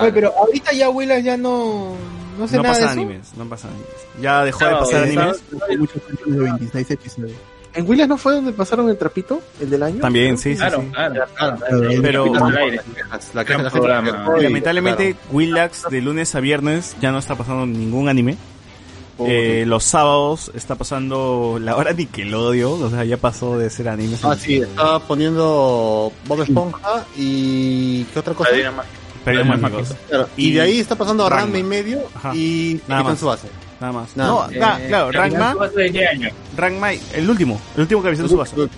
pero 0.00 0.32
ahorita 0.36 0.72
ya 0.72 0.88
Willas 0.90 1.22
ya 1.22 1.36
no, 1.36 1.94
no 2.38 2.48
sé 2.48 2.56
no 2.56 2.62
nada 2.62 2.74
pasa 2.74 2.86
de 2.86 2.92
eso. 2.92 3.00
animes, 3.00 3.32
no 3.36 3.48
pasa 3.48 3.68
animes. 3.68 3.86
Ya 4.20 4.44
dejó 4.44 4.64
de 4.64 4.70
pasar 4.72 5.00
eh, 5.00 5.12
animes. 5.12 5.42
Muchos 5.78 6.02
de 6.26 6.38
26 6.38 6.90
episodios. 6.90 7.36
¿En 7.74 7.88
Williams 7.88 8.08
no 8.10 8.18
fue 8.18 8.34
donde 8.34 8.52
pasaron 8.52 8.88
el 8.90 8.98
trapito? 8.98 9.40
¿El 9.60 9.70
del 9.70 9.82
año? 9.82 10.00
También, 10.00 10.36
sí, 10.36 10.52
sí, 10.52 10.58
Claro, 10.58 10.82
sí. 10.82 10.88
claro. 11.34 11.58
Pero. 12.02 12.26
La 12.34 13.44
la 13.44 13.70
programa. 13.70 14.28
Lamentablemente 14.38 15.16
Willax 15.30 15.84
de 15.90 16.00
lunes 16.02 16.34
a 16.34 16.40
viernes 16.40 16.96
ya 17.00 17.12
no 17.12 17.18
está 17.18 17.34
pasando 17.34 17.64
ningún 17.66 18.08
anime. 18.08 18.36
Eh, 19.18 19.64
los 19.66 19.84
sábados 19.84 20.50
está 20.54 20.74
pasando 20.74 21.58
la 21.60 21.76
hora 21.76 21.92
Nickelodeon, 21.92 22.82
o 22.82 22.90
sea, 22.90 23.04
ya 23.04 23.16
pasó 23.16 23.56
de 23.58 23.70
ser 23.70 23.88
anime. 23.88 24.16
Ah, 24.22 24.34
sí, 24.36 24.56
estaba 24.56 24.98
poniendo 25.00 26.12
Bob 26.26 26.42
Esponja 26.42 27.04
y... 27.16 28.04
¿Qué 28.04 28.18
otra 28.18 28.34
cosa? 28.34 28.50
Pero 28.52 28.72
Mágicos. 29.24 29.94
Claro, 30.08 30.28
y, 30.36 30.52
de 30.52 30.60
ahí 30.60 30.78
está 30.80 30.94
pasando 30.96 31.26
a 31.26 31.30
Ranma. 31.30 31.42
Ranma 31.44 31.58
y 31.58 31.62
medio 31.62 32.00
Ajá. 32.14 32.34
y 32.34 32.80
Nada 32.88 33.02
Capitán 33.02 33.04
más. 33.12 33.16
Tsubasa. 33.18 33.46
Nada 33.80 33.92
más. 33.92 34.16
Nada 34.16 34.30
no, 34.30 34.38
más. 34.40 34.50
Eh, 34.80 34.86
claro, 34.88 35.10
Capitán 35.12 35.56
Ranma? 35.56 35.68
Ranma, 36.56 36.92
el 36.92 37.30
último, 37.30 37.60
el 37.76 37.80
último 37.82 38.02
Capitán 38.02 38.28
Subasa. 38.28 38.56
Eh, 38.56 38.68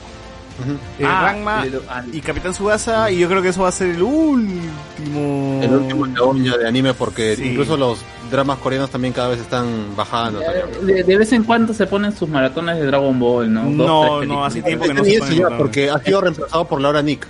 Ah, 1.05 1.23
Ranma 1.33 1.65
el 1.65 1.73
de- 1.73 1.81
ah, 1.89 2.05
y 2.13 2.21
Capitán 2.21 2.55
Subasa 2.55 3.11
y 3.11 3.19
yo 3.19 3.29
creo 3.29 3.43
que 3.43 3.49
eso 3.49 3.63
va 3.63 3.71
a 3.71 3.73
ser 3.73 3.91
el 3.91 4.01
último. 4.03 5.61
El 5.63 5.71
último 5.75 6.07
eslabón 6.07 6.45
ya 6.45 6.57
de 6.57 6.69
anime 6.69 6.95
porque 6.95 7.35
Sí. 7.35 7.47
incluso 7.51 7.77
los 7.77 7.99
dramas 8.31 8.59
coreanos 8.59 8.89
también 8.89 9.13
cada 9.13 9.29
vez 9.31 9.41
están 9.41 9.97
bajando. 9.97 10.41
De, 10.83 11.03
de 11.03 11.17
vez 11.19 11.33
en 11.33 11.43
cuando 11.43 11.75
se 11.75 11.87
ponen 11.87 12.17
sus 12.17 12.29
maratones 12.29 12.77
de 12.77 12.87
Dragon 12.87 13.19
Ball, 13.19 13.53
¿no? 13.53 13.63
Dos, 13.65 13.73
No, 13.75 14.25
no, 14.25 14.45
hace 14.45 14.63
tiempo 14.63 14.85
que 14.87 14.95
no 14.95 15.03
Ni 15.03 15.15
se 15.15 15.19
ponen 15.19 15.39
ya, 15.39 15.49
porque 15.59 15.91
ha 15.91 15.99
sido 15.99 16.21
reemplazado 16.21 16.65
por 16.67 16.81
Laura 16.81 17.03
Nick. 17.03 17.27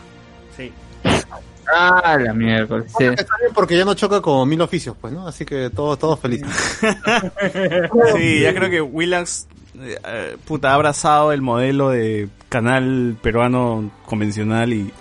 Ah, 1.73 2.17
la 2.21 2.33
miércoles. 2.35 2.93
sí. 2.97 3.05
Está 3.05 3.37
bien 3.41 3.53
porque 3.55 3.77
ya 3.77 3.85
no 3.85 3.95
choca 3.95 4.21
con 4.21 4.49
mil 4.49 4.61
oficios, 4.61 4.97
pues, 5.01 5.13
¿no? 5.13 5.27
Así 5.27 5.45
que 5.45 5.71
todos 5.71 5.99
todos 5.99 6.19
felices. 6.21 6.49
Sí, 8.17 8.41
ya 8.41 8.55
creo 8.55 8.71
que 8.71 8.81
Willax 8.81 9.47
eh, 9.81 10.37
puta, 10.47 10.71
ha 10.71 10.75
abrazado 10.75 11.33
el 11.33 11.43
modelo 11.43 11.91
de 11.91 12.29
canal 12.49 13.17
peruano 13.21 13.91
convencional 14.07 14.73
y 14.73 14.93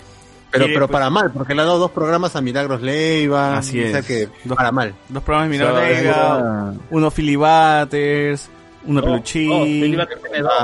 Pero, 0.52 0.66
quiere, 0.66 0.74
pero 0.74 0.88
pues, 0.88 0.94
para 0.94 1.10
mal, 1.10 1.32
porque 1.32 1.54
le 1.56 1.62
ha 1.62 1.66
dado 1.66 1.78
dos 1.80 1.92
programas 1.92 2.36
a 2.36 2.42
Milagros 2.42 2.82
Leiva. 2.82 3.58
Así 3.58 3.84
o 3.84 3.88
sea 3.90 4.00
es. 4.00 4.06
que 4.06 4.30
Dos- 4.44 4.58
para 4.58 4.72
mal. 4.72 4.94
dos 5.10 5.24
programas 5.24 5.50
de 5.52 5.58
Milagro 5.58 5.76
O 5.76 5.80
sea, 5.80 5.90
Leiva, 6.02 6.72
es- 6.74 6.80
uno 6.92 7.12
Philly 7.12 7.36
Uno 8.86 9.00
Oh, 9.00 9.04
Peluchín. 9.04 9.52
oh, 9.52 9.66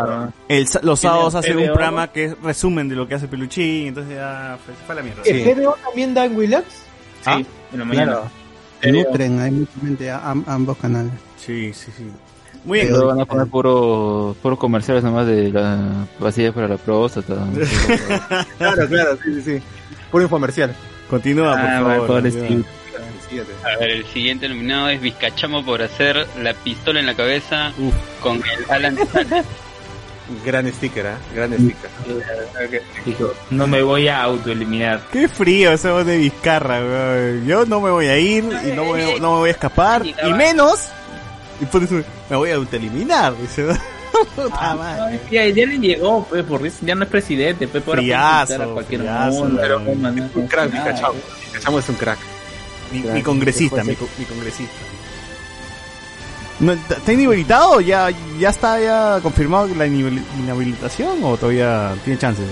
¿no? 0.07 0.33
El 0.47 0.67
sa- 0.67 0.81
los 0.83 0.99
sábados 0.99 1.35
hace 1.35 1.55
un 1.55 1.65
programa 1.65 2.07
que 2.11 2.25
es 2.25 2.41
resumen 2.41 2.89
de 2.89 2.95
lo 2.95 3.07
que 3.07 3.15
hace 3.15 3.27
Peluchín, 3.27 3.87
entonces 3.87 4.15
ya 4.15 4.57
fue, 4.65 4.73
se 4.75 4.83
fue 4.83 4.93
a 4.93 4.95
la 4.97 5.03
mierda. 5.03 5.21
¿El 5.25 5.43
GBO 5.43 5.75
también 5.85 6.13
da 6.13 6.25
en 6.25 6.35
Willax? 6.35 6.65
Ah, 7.25 7.37
Sí, 7.37 7.45
en 7.73 7.79
la 7.79 7.85
mañana. 7.85 8.11
Claro. 8.13 8.29
Se 8.81 8.91
nutren, 8.91 9.39
hay 9.39 9.51
mucha 9.51 9.71
gente 9.81 10.11
a 10.11 10.29
am- 10.31 10.43
ambos 10.47 10.77
canales. 10.77 11.11
Sí, 11.37 11.71
sí, 11.73 11.91
sí. 11.97 12.07
Muy 12.65 12.81
bien. 12.81 12.93
Van 13.07 13.21
a 13.21 13.25
poner 13.25 13.47
puro, 13.47 14.35
puro 14.41 14.57
comerciales 14.57 15.03
nomás 15.03 15.25
de 15.27 15.49
la 15.51 16.05
pasilla 16.19 16.51
para 16.51 16.67
la 16.67 16.77
próstata. 16.77 17.35
Claro, 18.57 18.87
claro, 18.87 19.17
sí, 19.23 19.33
sí, 19.35 19.41
sí. 19.41 19.63
Puro 20.11 20.23
infomercial. 20.23 20.75
Continúa, 21.09 21.51
por 21.51 21.59
Ah, 21.61 21.79
favor. 22.05 22.21
A 23.63 23.77
ver, 23.79 23.89
el 23.91 24.05
siguiente 24.07 24.47
nominado 24.49 24.89
es 24.89 24.99
Vizcachamo 25.01 25.63
por 25.65 25.81
hacer 25.81 26.27
la 26.41 26.53
pistola 26.53 26.99
en 26.99 27.05
la 27.05 27.15
cabeza 27.15 27.71
con 28.21 28.37
el 28.37 28.71
Alan. 28.71 28.97
Gran 30.45 30.71
sticker, 30.71 31.05
¿eh? 31.07 31.09
Gran 31.33 31.53
sticker. 31.53 31.89
Dijo, 33.05 33.33
no 33.49 33.65
me 33.65 33.81
voy 33.81 34.07
a 34.07 34.21
autoeliminar. 34.23 35.01
Qué 35.11 35.27
frío 35.27 35.71
ese 35.71 35.89
voz 35.89 36.05
de 36.05 36.17
Vizcarra. 36.19 36.79
Yo 37.45 37.65
no 37.65 37.81
me 37.81 37.89
voy 37.89 38.05
a 38.07 38.17
ir 38.19 38.43
y 38.43 38.71
no, 38.75 38.83
voy- 38.83 39.19
no 39.19 39.33
me 39.33 39.39
voy 39.39 39.49
a 39.49 39.51
escapar. 39.53 40.05
Y 40.05 40.13
menos. 40.33 40.87
Y 41.59 41.65
pones 41.65 41.89
un- 41.91 42.05
me 42.29 42.35
voy 42.37 42.51
a 42.51 42.55
autoeliminar, 42.55 43.35
dice. 43.37 43.65
Puta 44.35 44.75
madre. 44.75 45.19
Ya, 45.31 45.47
ya 45.47 45.65
le 45.65 45.79
llegó, 45.79 46.23
pues, 46.29 46.43
por 46.43 46.65
eso 46.65 46.77
ya 46.81 46.93
no 46.93 47.03
es 47.05 47.09
presidente, 47.09 47.67
pues, 47.67 47.81
por 47.83 47.97
Friazo, 47.97 48.61
a 48.61 48.73
cualquier 48.73 49.01
friazo, 49.01 49.31
mundo, 49.31 49.61
weón. 49.61 49.83
pero, 49.85 49.95
man, 49.95 50.15
no, 50.15 50.29
Un 50.41 50.47
crack, 50.47 50.71
nada. 50.73 50.85
Picachamo. 50.85 51.13
Picachamo 51.45 51.79
es 51.79 51.89
un 51.89 51.95
crack. 51.95 52.19
Mi, 52.91 52.99
mi 53.01 53.21
congresista, 53.21 53.83
mi, 53.83 53.95
mi 54.17 54.25
congresista. 54.25 54.73
No, 56.59 56.73
¿Está 56.73 57.13
inhabilitado? 57.13 57.79
¿Ya, 57.79 58.09
¿Ya 58.37 58.49
está 58.49 58.79
ya 58.81 59.19
confirmado 59.23 59.67
la 59.75 59.87
inhabil- 59.87 60.21
inhabilitación 60.39 61.23
o 61.23 61.37
todavía 61.37 61.95
tiene 62.03 62.19
chances? 62.19 62.45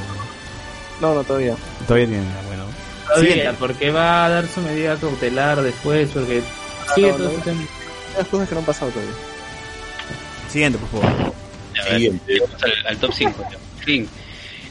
No, 1.01 1.13
no, 1.13 1.23
todavía. 1.23 1.55
Todavía 1.85 2.07
tiene, 2.07 2.23
bueno. 2.47 2.63
Todavía, 3.05 3.33
Siguiente. 3.33 3.55
porque 3.59 3.91
va 3.91 4.25
a 4.25 4.29
dar 4.29 4.47
su 4.47 4.61
medida 4.61 4.95
cautelar 4.95 5.61
después, 5.61 6.09
porque 6.13 6.41
sigue 6.95 7.09
no, 7.11 7.15
todo 7.17 7.31
no. 7.37 7.43
tema. 7.43 7.61
Hay 8.17 8.25
cosas 8.25 8.47
que 8.49 8.55
no 8.55 8.59
han 8.59 8.65
pasado 8.65 8.91
todavía. 8.91 9.13
Siguiente, 10.49 10.79
por 10.79 11.01
favor. 11.01 11.33
Ver, 11.89 11.99
llegamos 12.27 12.63
al, 12.63 12.87
al 12.87 12.97
top 12.97 13.11
5. 13.13 13.43
Fin. 13.85 14.07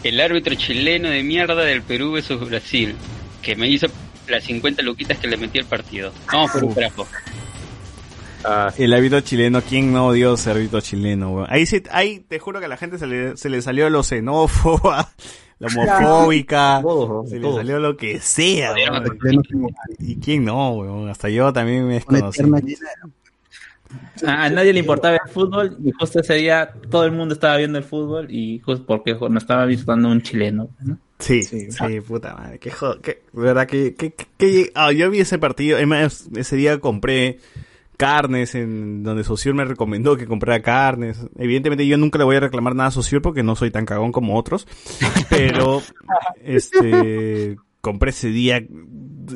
El 0.02 0.20
árbitro 0.20 0.54
chileno 0.54 1.08
de 1.10 1.22
mierda 1.22 1.54
del 1.62 1.82
Perú 1.82 2.12
versus 2.12 2.40
Brasil, 2.48 2.94
que 3.42 3.54
me 3.56 3.68
hizo 3.68 3.86
las 4.28 4.44
50 4.44 4.82
luquitas 4.82 5.18
que 5.18 5.28
le 5.28 5.36
metí 5.36 5.58
al 5.58 5.66
partido. 5.66 6.12
Vamos 6.32 6.50
por 6.50 6.64
un 6.64 6.74
carajo. 6.74 7.06
El 8.76 8.94
árbitro 8.94 9.20
chileno, 9.20 9.60
¿quién 9.60 9.92
no 9.92 10.06
odió 10.06 10.34
ese 10.34 10.50
árbitro 10.50 10.80
chileno, 10.80 11.32
weón? 11.32 11.46
Ahí 11.50 11.66
sí, 11.66 11.82
ahí 11.90 12.20
te 12.20 12.38
juro 12.38 12.60
que 12.60 12.66
a 12.66 12.68
la 12.68 12.76
gente 12.76 12.98
se 12.98 13.06
le, 13.06 13.36
se 13.36 13.48
le 13.48 13.60
salió 13.60 13.90
lo 13.90 14.04
xenófoba, 14.04 15.10
la 15.58 15.68
homofóbica, 15.68 16.82
se 17.28 17.40
le 17.40 17.52
salió 17.52 17.80
lo 17.80 17.96
que 17.96 18.20
sea, 18.20 18.72
weón. 18.72 19.04
¿Y 19.98 20.16
quién 20.16 20.44
no, 20.44 20.70
weón? 20.70 21.08
Hasta 21.08 21.28
yo 21.28 21.52
también 21.52 21.88
me 21.88 21.94
desconocí. 21.94 22.42
A, 24.24 24.44
a 24.44 24.50
nadie 24.50 24.72
le 24.72 24.80
importaba 24.80 25.14
el 25.14 25.32
fútbol 25.32 25.76
y 25.84 25.90
justo 25.92 26.20
ese 26.20 26.34
día 26.34 26.72
todo 26.90 27.04
el 27.04 27.12
mundo 27.12 27.34
estaba 27.34 27.56
viendo 27.56 27.78
el 27.78 27.84
fútbol 27.84 28.30
y 28.30 28.60
justo 28.60 28.84
porque 28.84 29.14
no 29.14 29.38
estaba 29.38 29.64
visitando 29.64 30.08
un 30.08 30.22
chileno. 30.22 30.68
¿no? 30.80 30.98
Sí, 31.18 31.42
sí, 31.42 32.00
puta 32.06 32.34
madre, 32.34 32.58
qué 32.58 32.70
joder, 32.70 33.00
qué, 33.00 33.22
de 33.32 33.40
verdad 33.42 33.66
que, 33.66 33.94
que, 33.94 34.12
que- 34.36 34.72
ah, 34.74 34.92
yo 34.92 35.10
vi 35.10 35.20
ese 35.20 35.38
partido, 35.38 35.78
ese 35.78 36.56
día 36.56 36.78
compré 36.78 37.38
carnes 37.96 38.54
en 38.54 39.02
donde 39.02 39.24
Sociur 39.24 39.54
me 39.54 39.64
recomendó 39.64 40.16
que 40.18 40.26
comprara 40.26 40.60
carnes. 40.60 41.18
Evidentemente 41.38 41.86
yo 41.86 41.96
nunca 41.96 42.18
le 42.18 42.24
voy 42.24 42.36
a 42.36 42.40
reclamar 42.40 42.74
nada 42.74 42.88
a 42.88 42.92
Sociur 42.92 43.22
porque 43.22 43.42
no 43.42 43.56
soy 43.56 43.70
tan 43.70 43.86
cagón 43.86 44.12
como 44.12 44.36
otros. 44.38 44.66
Pero, 45.30 45.82
este, 46.44 47.56
compré 47.80 48.10
ese 48.10 48.28
día, 48.28 48.62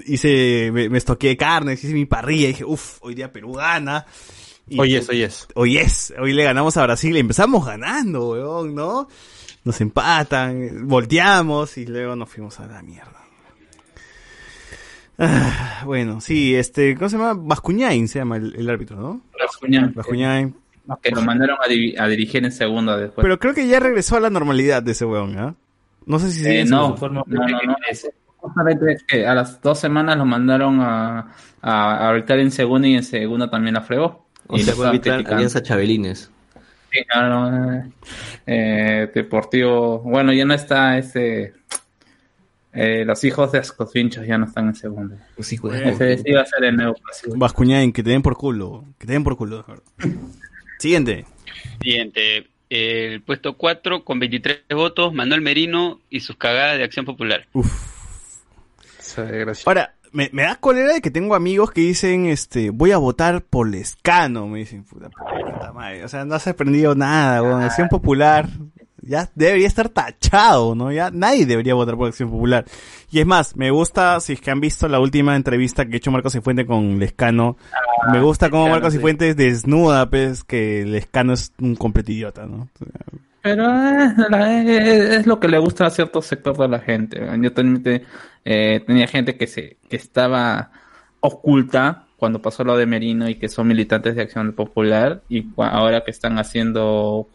hice, 0.07 0.70
me, 0.73 0.89
me 0.89 0.99
estoqué 0.99 1.36
carnes, 1.36 1.83
hice 1.83 1.94
mi 1.94 2.07
parrilla 2.07 2.44
y 2.44 2.49
dije, 2.49 2.65
uff, 2.65 2.99
hoy 3.02 3.15
día 3.15 3.33
Perú 3.33 3.52
gana. 3.55 4.07
Y 4.68 4.78
Hoy 4.78 4.94
es, 4.94 5.09
hoy 5.09 5.23
es. 5.23 5.49
Hoy 5.55 5.78
es, 5.78 6.15
hoy 6.20 6.33
le 6.33 6.44
ganamos 6.44 6.76
a 6.76 6.84
Brasil 6.84 7.17
y 7.17 7.20
empezamos 7.20 7.67
ganando, 7.67 8.31
weón, 8.31 8.75
¿no? 8.75 9.09
Nos 9.65 9.81
empatan, 9.81 10.89
volteamos 10.89 11.77
y 11.79 11.87
luego 11.87 12.17
nos 12.17 12.29
fuimos 12.31 12.59
a 12.61 12.67
la 12.67 12.83
mierda. 12.83 13.21
Ah, 15.19 15.83
bueno, 15.85 16.21
sí, 16.23 16.55
este, 16.55 16.95
¿cómo 16.97 17.11
se 17.11 17.19
llama? 17.19 17.35
Bascuñain 17.37 18.09
se 18.09 18.21
llama 18.21 18.37
el, 18.39 18.55
el 18.57 18.71
árbitro, 18.71 18.97
¿no? 18.97 19.21
Bascuñán. 19.39 19.93
Bascuñain. 19.95 20.55
Que 21.03 21.11
lo 21.11 21.21
mandaron 21.23 21.59
a, 21.65 21.69
di- 21.69 21.95
a 21.97 22.07
dirigir 22.09 22.43
en 22.45 22.51
segunda 22.51 22.97
después. 22.97 23.23
Pero 23.23 23.39
creo 23.39 23.55
que 23.55 23.69
ya 23.69 23.79
regresó 23.81 24.17
a 24.17 24.21
la 24.21 24.31
normalidad 24.31 24.83
de 24.83 24.93
ese 24.93 25.05
weón, 25.05 25.39
¿ah? 25.39 25.55
No 26.07 26.19
sé 26.19 26.31
si 26.31 26.41
Eh, 26.41 26.43
sigue 26.63 26.65
no, 26.65 26.97
no, 26.97 27.09
no, 27.11 27.25
no, 27.27 27.77
es- 27.91 28.11
justamente 28.39 28.93
es 28.95 29.05
que 29.05 29.27
a 29.27 29.35
las 29.35 29.61
dos 29.61 29.79
semanas 29.79 30.17
lo 30.17 30.25
mandaron 30.25 30.81
a, 30.81 31.35
a, 31.61 31.95
a 31.97 32.09
arbitrar 32.09 32.39
en 32.41 32.51
segunda 32.51 32.89
y 32.89 32.95
en 32.95 33.03
segunda 33.05 33.51
también 33.51 33.75
la 33.75 33.83
fregó. 33.83 34.27
O 34.47 34.57
y 34.57 34.63
sea, 34.63 34.75
fue 34.75 34.89
arbitrar. 34.89 35.23
Alianza 35.33 35.63
Chabelines. 35.63 36.31
Sí, 36.93 37.01
no, 37.15 37.51
no, 37.51 37.93
eh, 38.47 39.10
Deportivo, 39.15 39.99
bueno, 40.01 40.33
ya 40.33 40.44
no 40.44 40.55
está 40.55 40.99
ese. 40.99 41.52
eh, 42.73 43.05
los 43.05 43.23
hijos 43.25 43.52
de 43.52 43.59
Ascofinchos 43.59 44.27
ya 44.27 44.39
no 44.39 44.47
están 44.47 44.69
en 44.69 44.75
hijos 45.52 45.73
de 45.73 45.89
Ese 45.91 46.23
iba 46.25 46.43
a 46.43 46.47
ser 46.47 46.65
el 46.65 46.77
nuevo 46.77 46.94
clásico. 46.94 47.35
Bascuñain, 47.36 47.93
que 47.93 48.02
te 48.02 48.10
den 48.10 48.23
por 48.23 48.36
culo, 48.36 48.85
que 48.99 49.07
te 49.07 49.12
den 49.12 49.25
por 49.25 49.36
culo. 49.36 49.65
Siguiente. 50.78 51.27
Siguiente. 51.81 52.49
El 52.70 53.23
puesto 53.23 53.57
4 53.57 54.05
con 54.05 54.20
23 54.20 54.60
votos, 54.70 55.12
Manuel 55.12 55.41
Merino 55.41 56.01
y 56.09 56.20
sus 56.20 56.36
cagadas 56.36 56.78
de 56.78 56.85
Acción 56.85 57.05
Popular. 57.05 57.47
Ahora, 59.67 59.94
me, 60.13 60.31
me 60.33 60.43
da 60.43 60.57
cólera 60.57 60.95
de 60.95 61.01
que 61.01 61.11
tengo 61.11 61.35
amigos 61.35 61.71
que 61.71 61.83
dicen, 61.83 62.27
este, 62.27 62.71
voy 62.71 62.93
a 62.93 62.99
votar 62.99 63.43
por 63.43 63.69
Lescano, 63.69 64.47
me 64.47 64.61
dicen, 64.61 64.85
puta, 64.85 65.11
puta 65.11 65.73
madre. 65.73 66.05
O 66.05 66.09
sea, 66.09 66.25
no 66.25 66.35
has 66.35 66.47
aprendido 66.47 66.95
nada, 66.95 67.43
weón. 67.43 67.63
Acción 67.63 67.89
Popular 67.89 68.49
ya 69.03 69.31
debería 69.35 69.67
estar 69.67 69.89
tachado, 69.89 70.75
¿no? 70.75 70.93
Ya 70.93 71.11
nadie 71.11 71.47
debería 71.47 71.75
votar 71.75 71.97
por 71.97 72.09
Acción 72.09 72.31
Popular. 72.31 72.65
Y 73.11 73.21
es 73.21 73.27
más, 73.27 73.57
me 73.57 73.71
gusta, 73.71 74.21
si 74.21 74.35
es 74.35 74.41
que 74.41 74.51
han 74.51 74.61
visto 74.61 74.89
la 74.89 75.01
última 75.01 75.37
entrevista 75.37 75.87
que 75.87 75.95
ha 75.95 75.97
hecho 75.97 76.11
Marcos 76.11 76.33
Cifuentes 76.33 76.67
con 76.67 76.99
Lescano, 76.99 77.57
me 78.13 78.21
gusta 78.21 78.51
cómo 78.51 78.69
Marcos 78.69 78.93
sí. 78.93 78.99
Cifuentes 78.99 79.37
desnuda, 79.37 80.09
pues, 80.09 80.45
que 80.45 80.85
Lescano 80.87 81.33
es 81.33 81.53
un 81.61 81.77
completo 81.77 82.13
idiota, 82.13 82.47
¿no? 82.47 82.69
Pero 83.43 83.65
eh, 83.65 84.15
la- 84.28 84.62
eh, 84.62 85.17
es 85.17 85.27
lo 85.27 85.41
que 85.41 85.49
le 85.49 85.59
gusta 85.59 85.86
a 85.86 85.91
cierto 85.91 86.20
sector 86.23 86.57
de 86.57 86.69
la 86.69 86.81
gente. 86.81 87.20
Yo 87.41 87.52
también 87.52 88.05
eh, 88.44 88.81
tenía 88.86 89.07
gente 89.07 89.36
que 89.36 89.47
se 89.47 89.78
que 89.89 89.97
estaba 89.97 90.70
oculta 91.20 92.07
cuando 92.17 92.43
pasó 92.43 92.65
lo 92.65 92.77
de 92.77 92.86
Merino 92.86 93.28
y 93.28 93.36
que 93.36 93.49
son 93.49 93.67
militantes 93.69 94.15
de 94.15 94.23
Acción 94.23 94.52
Popular 94.52 95.23
y 95.28 95.47
ahora 95.57 96.02
que 96.05 96.10
están 96.10 96.39
haciendo 96.39 97.28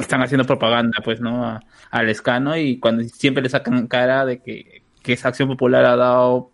están 0.00 0.22
haciendo 0.22 0.44
propaganda 0.46 0.98
pues 1.04 1.20
no 1.20 1.60
al 1.90 2.08
escano 2.08 2.56
y 2.56 2.78
cuando 2.80 3.04
siempre 3.04 3.42
le 3.42 3.48
sacan 3.48 3.86
cara 3.86 4.24
de 4.24 4.40
que, 4.42 4.82
que 5.02 5.12
esa 5.12 5.28
Acción 5.28 5.48
Popular 5.48 5.84
ha 5.84 5.96
dado 5.96 6.50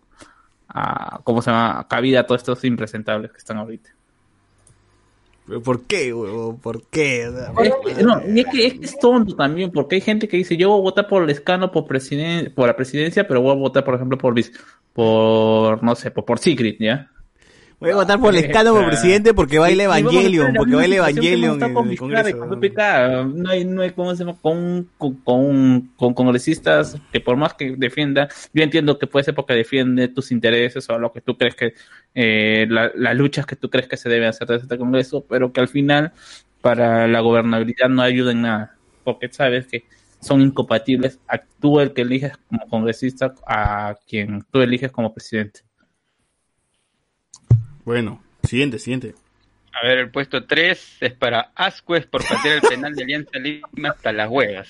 a, 0.69 1.21
¿cómo 1.23 1.41
se 1.41 1.51
llama? 1.51 1.87
cabida 1.89 2.21
a 2.21 2.27
todos 2.27 2.41
estos 2.41 2.63
impresentables 2.65 3.31
que 3.31 3.37
están 3.37 3.57
ahorita. 3.57 3.91
¿Por 5.63 5.85
qué, 5.85 6.13
huevón? 6.13 6.59
¿Por 6.59 6.83
qué? 6.89 7.23
Es 7.23 7.95
que- 7.95 8.03
no, 8.03 8.21
y 8.27 8.39
es 8.41 8.45
que, 8.47 8.67
es 8.67 8.73
que 8.73 8.85
es 8.85 8.99
tonto 8.99 9.35
también, 9.35 9.71
porque 9.71 9.95
hay 9.95 10.01
gente 10.01 10.27
que 10.27 10.37
dice, 10.37 10.57
yo 10.57 10.69
voy 10.69 10.79
a 10.79 10.83
votar 10.83 11.07
por 11.07 11.25
Lescano 11.25 11.71
por, 11.71 11.85
presiden 11.87 12.53
por 12.53 12.67
la 12.67 12.75
presidencia, 12.75 13.27
pero 13.27 13.41
voy 13.41 13.51
a 13.51 13.55
votar, 13.55 13.83
por 13.85 13.95
ejemplo, 13.95 14.17
por, 14.17 14.35
por 14.93 15.83
no 15.83 15.95
sé, 15.95 16.11
por, 16.11 16.25
por 16.25 16.39
Secret, 16.39 16.77
¿ya? 16.79 17.11
Voy 17.79 17.91
a 17.91 17.95
votar 17.95 18.19
por 18.19 18.33
Lescano 18.33 18.73
por 18.73 18.85
Ah. 18.85 18.87
presidente 18.87 19.35
porque 19.35 19.59
a 19.59 19.69
Evangelion, 19.69 20.53
porque 20.55 20.71
que 20.75 20.95
Evangelion 20.95 21.61
en 21.61 21.67
el 21.91 21.97
Congreso. 21.97 22.39
con 22.39 22.49
PPK. 22.59 23.23
No 23.35 23.49
hay, 23.51 23.65
no 23.65 23.81
hay, 23.83 23.91
¿cómo 23.91 24.15
se 24.15 24.23
llama? 24.25 24.35
Con, 24.41 24.89
con, 24.97 25.13
con, 25.17 25.91
con 25.95 26.13
congresistas 26.15 26.97
que 27.11 27.19
por 27.21 27.37
más 27.37 27.53
que 27.53 27.75
defienda, 27.77 28.29
yo 28.51 28.63
entiendo 28.63 28.97
que 28.97 29.05
puede 29.05 29.25
ser 29.25 29.35
porque 29.35 29.53
defiende 29.53 30.07
tus 30.07 30.31
intereses 30.31 30.89
o 30.89 30.97
lo 30.97 31.11
que 31.13 31.21
tú 31.21 31.37
crees 31.37 31.53
que, 31.55 31.73
eh, 32.15 32.65
la- 32.67 32.91
las 32.95 33.15
luchas 33.15 33.45
que 33.45 33.55
tú 33.55 33.69
crees 33.69 33.87
que 33.87 33.97
se 33.97 34.09
deben 34.09 34.29
hacer 34.29 34.47
desde 34.47 34.63
este 34.63 34.77
Congreso, 34.79 35.23
pero 35.29 35.53
que 35.53 35.61
al 35.61 35.67
final 35.67 36.13
para 36.61 37.07
la 37.07 37.19
gobernabilidad 37.19 37.89
no 37.89 38.01
ayuda 38.01 38.31
en 38.31 38.41
nada, 38.41 38.75
porque 39.03 39.29
sabes 39.31 39.67
que 39.67 39.83
son 40.19 40.41
incompatibles 40.41 41.19
a 41.27 41.37
tú 41.61 41.79
el 41.79 41.93
que 41.93 42.01
eliges 42.01 42.33
como 42.49 42.67
congresista 42.69 43.35
a 43.45 43.95
quien 44.09 44.43
tú 44.51 44.61
eliges 44.61 44.91
como 44.91 45.13
presidente. 45.13 45.59
Bueno, 47.87 48.21
siguiente, 48.43 48.79
siguiente. 48.79 49.15
A 49.71 49.87
ver, 49.87 49.97
el 49.99 50.11
puesto 50.11 50.43
3 50.45 50.97
es 50.99 51.13
para 51.13 51.51
Ascuez 51.55 52.05
por 52.05 52.21
patear 52.27 52.55
el 52.57 52.61
penal 52.61 52.93
de 52.93 53.03
Alianza 53.03 53.39
Lima 53.39 53.89
hasta 53.91 54.11
las 54.11 54.29
huevas. 54.29 54.67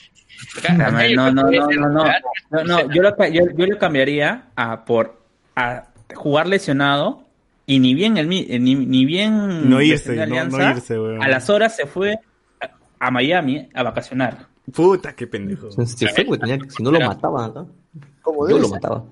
No, 1.16 1.32
no, 1.32 1.44
no, 1.44 1.50
no, 1.50 1.68
no, 1.68 1.90
no. 1.90 2.06
No, 2.52 2.64
no, 2.64 2.94
yo, 2.94 3.02
lo, 3.02 3.16
ca- 3.16 3.28
yo, 3.28 3.42
yo 3.56 3.66
lo 3.66 3.80
cambiaría 3.80 4.50
a 4.56 4.86
por 4.86 5.20
a 5.56 5.88
jugar 6.14 6.46
lesionado 6.48 7.24
y 7.66 7.80
ni 7.80 7.96
bien 7.96 8.18
el 8.18 8.28
mi- 8.28 8.46
ni, 8.46 8.76
ni 8.76 9.04
bien 9.06 9.68
No 9.68 9.82
irse, 9.82 10.16
no- 10.28 10.46
no 10.46 10.70
irse, 10.72 11.00
weón. 11.00 11.24
a 11.24 11.28
las 11.28 11.50
horas 11.50 11.76
se 11.76 11.88
fue 11.88 12.20
a, 12.62 12.70
a 13.08 13.10
Miami 13.10 13.68
a 13.74 13.82
vacacionar. 13.82 14.46
Puta, 14.72 15.16
qué 15.16 15.26
pendejo. 15.26 15.72
Se 15.72 16.08
fue, 16.10 16.24
güey, 16.26 16.40
tenía 16.40 16.60
que- 16.60 16.70
si 16.70 16.84
no 16.84 16.92
lo 16.92 17.00
mataban 17.00 17.50
acá. 17.50 17.66
Como 18.22 18.50
Yo 18.50 18.60
lo 18.60 18.68
mataba. 18.68 19.06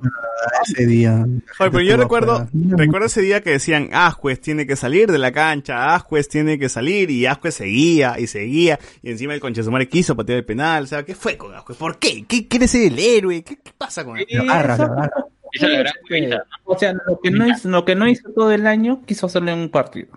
Ese 0.64 0.86
día. 0.86 1.26
Oye, 1.60 1.72
pero 1.72 1.82
yo 1.82 1.96
recuerdo, 1.96 2.50
recuerdo 2.54 3.08
ese 3.08 3.22
día 3.22 3.42
que 3.42 3.52
decían, 3.52 3.90
Ascuez 3.94 4.42
tiene 4.42 4.68
que 4.68 4.76
salir 4.76 5.10
de 5.10 5.18
la 5.18 5.32
cancha, 5.32 5.96
Ascuez 5.96 6.28
tiene 6.28 6.60
que 6.60 6.68
salir, 6.68 7.10
y 7.10 7.26
Ascuez 7.26 7.56
seguía, 7.56 8.20
y 8.20 8.28
seguía, 8.28 8.78
y 9.02 9.12
encima 9.12 9.34
el 9.34 9.40
concha 9.40 9.62
de 9.62 9.66
su 9.66 9.72
madre 9.72 9.88
quiso 9.88 10.16
patear 10.16 10.40
el 10.40 10.46
penal, 10.46 10.84
o 10.84 10.88
sea, 10.88 11.04
¿qué 11.04 11.16
fue 11.16 11.38
con 11.38 11.56
Ascuez? 11.56 11.78
¿Por 11.78 11.98
qué? 11.98 12.26
¿Qué 12.28 12.48
quiere 12.48 12.68
ser 12.68 12.92
el 12.92 13.00
héroe? 13.00 13.42
¿Qué, 13.44 13.56
qué 13.56 13.72
pasa 13.78 14.04
con 14.04 14.18
la 14.18 15.70
gran 15.70 15.94
cuenta, 16.08 16.46
O 16.66 16.78
sea, 16.78 16.94
lo 16.94 17.20
que 17.22 17.32
no 17.32 17.48
hizo, 17.48 17.70
lo 17.70 17.86
que 17.86 17.96
no 17.96 18.08
hizo 18.08 18.30
todo 18.32 18.52
el 18.52 18.68
año 18.68 19.02
quiso 19.06 19.28
hacerle 19.28 19.54
en 19.54 19.60
un 19.60 19.70
partido. 19.70 20.10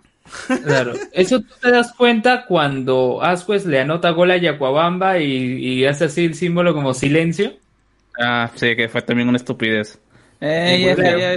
Claro, 0.65 0.93
eso 1.13 1.41
tú 1.41 1.55
te 1.63 1.71
das 1.71 1.95
cuenta 1.95 2.45
cuando 2.47 3.23
Asquez 3.23 3.65
le 3.65 3.81
anota 3.81 4.11
gol 4.11 4.31
a 4.31 4.37
Yacuabamba 4.37 5.19
y, 5.21 5.25
y 5.25 5.85
hace 5.87 6.07
así 6.07 6.27
el 6.27 6.35
símbolo 6.35 6.75
como 6.75 6.93
silencio. 6.93 7.53
Ah, 8.19 8.51
sí, 8.55 8.75
que 8.77 8.89
fue 8.89 9.03
también 9.03 9.29
una 9.29 9.37
estupidez. 9.37 10.01
Eh, 10.41 10.95
ya, 10.97 10.97
ya, 10.97 11.37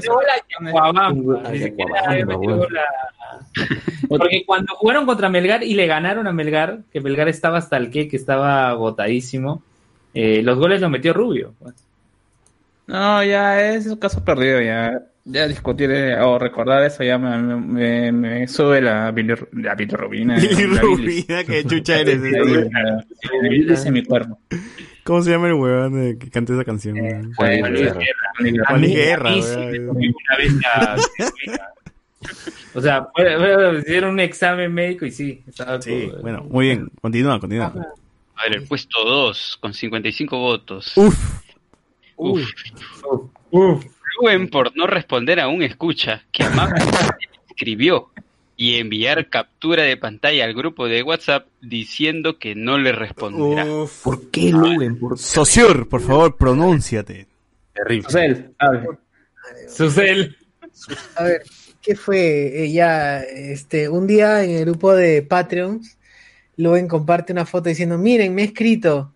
Porque 4.10 4.44
cuando 4.46 4.76
jugaron 4.76 5.06
contra 5.06 5.30
Melgar 5.30 5.64
y 5.64 5.74
le 5.74 5.88
ganaron 5.88 6.28
a 6.28 6.34
Melgar, 6.34 6.80
que 6.92 7.02
Melgar 7.02 7.28
estaba 7.30 7.58
hasta 7.58 7.78
el 7.78 7.90
que, 7.90 8.08
que 8.08 8.16
estaba 8.18 8.70
agotadísimo, 8.70 9.64
eh, 10.14 10.42
los 10.44 10.58
goles 10.58 10.82
los 10.82 10.90
metió 10.92 11.14
Rubio. 11.14 11.54
pues. 11.60 11.74
No, 12.88 13.24
ya 13.24 13.70
es 13.74 13.88
un 13.88 13.98
caso 13.98 14.24
perdido, 14.24 14.62
ya. 14.62 15.02
Ya 15.24 15.48
discutir 15.48 15.92
eh, 15.92 16.20
o 16.20 16.40
recordar 16.40 16.84
eso 16.84 17.04
ya 17.04 17.18
me, 17.20 17.38
me, 17.38 17.56
me- 17.56 18.12
me 18.12 18.48
sube 18.48 18.82
la, 18.82 19.12
bilirru- 19.14 19.48
la 19.54 19.76
bilirrubina. 19.76 20.36
Bilirrubina, 20.36 21.44
que 21.44 21.64
chucha 21.64 22.00
eres, 22.00 22.20
La 22.22 23.04
bilis 23.50 23.86
en 23.86 23.94
mi 23.94 24.04
cuerpo. 24.04 24.40
¿Cómo 25.04 25.22
se 25.22 25.32
llama 25.32 25.48
el 25.48 25.54
huevón 25.54 25.94
de- 25.94 26.18
que 26.18 26.30
canta 26.30 26.54
esa 26.54 26.64
canción? 26.64 26.96
Juan 27.36 27.60
Juan 27.60 27.72
Luis 27.74 27.84
Guerra. 27.86 28.00
Guerra. 28.40 28.66
Juan 28.68 28.82
Luis 28.82 28.96
Guerra, 28.96 29.32
weón. 29.36 29.90
una 29.90 30.38
vez 30.38 30.54
la. 30.54 30.98
O 32.74 32.82
sea, 32.82 33.08
hicieron 33.80 34.12
un 34.12 34.20
examen 34.20 34.72
médico 34.74 35.06
y 35.06 35.12
sí. 35.12 35.42
Estaba 35.48 35.82
Sí, 35.82 36.08
todo- 36.12 36.22
bueno, 36.22 36.44
muy 36.50 36.68
bien, 36.68 36.90
continúa, 37.02 37.40
continúa. 37.40 37.74
A 38.36 38.44
ver, 38.44 38.58
el 38.58 38.68
puesto 38.68 39.04
2 39.04 39.58
con 39.60 39.74
55 39.74 40.38
votos. 40.38 40.94
Uf. 40.96 41.42
Uf. 42.18 43.86
Rubén 44.20 44.50
por 44.50 44.76
no 44.78 44.86
responder 44.88 45.40
a 45.40 45.48
un 45.48 45.64
escucha 45.64 46.24
que 46.32 46.44
amablemente 46.44 46.98
escribió 47.50 48.12
y 48.62 48.78
enviar 48.78 49.28
captura 49.28 49.82
de 49.82 49.98
pantalla 49.98 50.46
al 50.46 50.54
grupo 50.54 50.88
de 50.88 51.02
WhatsApp 51.02 51.48
diciendo 51.62 52.38
que 52.38 52.54
no 52.54 52.78
le 52.78 52.92
responderá. 52.92 53.66
¿Por 54.04 54.30
qué, 54.30 54.52
Luven? 54.52 55.00
¿Por 55.00 55.18
Sociur, 55.18 55.90
por 55.90 56.00
favor, 56.00 56.38
pronúnciate. 56.38 57.26
Terrible. 57.74 58.04
Susel, 58.04 58.54
hable. 58.60 58.88
Susel. 59.68 60.38
A 61.16 61.24
ver, 61.24 61.42
¿qué 61.82 61.96
fue? 61.96 62.66
Eh, 62.66 62.72
ya, 62.72 63.22
este, 63.22 63.90
un 63.90 64.06
día 64.06 64.44
en 64.44 64.52
el 64.52 64.66
grupo 64.66 64.94
de 64.94 65.24
Patreons, 65.24 65.98
Luen 66.56 66.88
comparte 66.88 67.34
una 67.34 67.48
foto 67.48 67.68
diciendo, 67.68 67.98
miren, 67.98 68.36
me 68.36 68.44
he 68.44 68.46
escrito. 68.46 69.12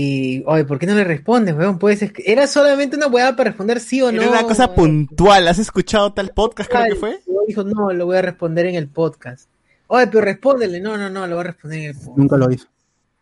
Y, 0.00 0.44
oye, 0.46 0.64
¿por 0.64 0.78
qué 0.78 0.86
no 0.86 0.94
le 0.94 1.02
respondes, 1.02 1.56
weón? 1.56 1.80
Puedes 1.80 2.12
Era 2.24 2.46
solamente 2.46 2.96
una 2.96 3.08
weá 3.08 3.34
para 3.34 3.50
responder 3.50 3.80
sí 3.80 4.00
o 4.00 4.12
no. 4.12 4.22
Era 4.22 4.30
una 4.30 4.42
cosa 4.44 4.72
puntual. 4.72 5.48
¿Has 5.48 5.58
escuchado 5.58 6.12
tal 6.12 6.30
podcast, 6.30 6.70
creo 6.70 6.84
que 6.84 6.94
fue? 6.94 7.18
Dijo, 7.48 7.64
no, 7.64 7.92
lo 7.92 8.06
voy 8.06 8.16
a 8.16 8.22
responder 8.22 8.66
en 8.66 8.76
el 8.76 8.86
podcast. 8.86 9.48
Oye, 9.88 10.06
pero 10.06 10.20
respóndele. 10.20 10.78
No, 10.78 10.96
no, 10.96 11.10
no, 11.10 11.26
lo 11.26 11.34
voy 11.34 11.40
a 11.40 11.48
responder 11.48 11.80
en 11.80 11.84
el 11.86 11.94
podcast. 11.94 12.16
Nunca 12.16 12.36
lo 12.36 12.52
hizo. 12.52 12.68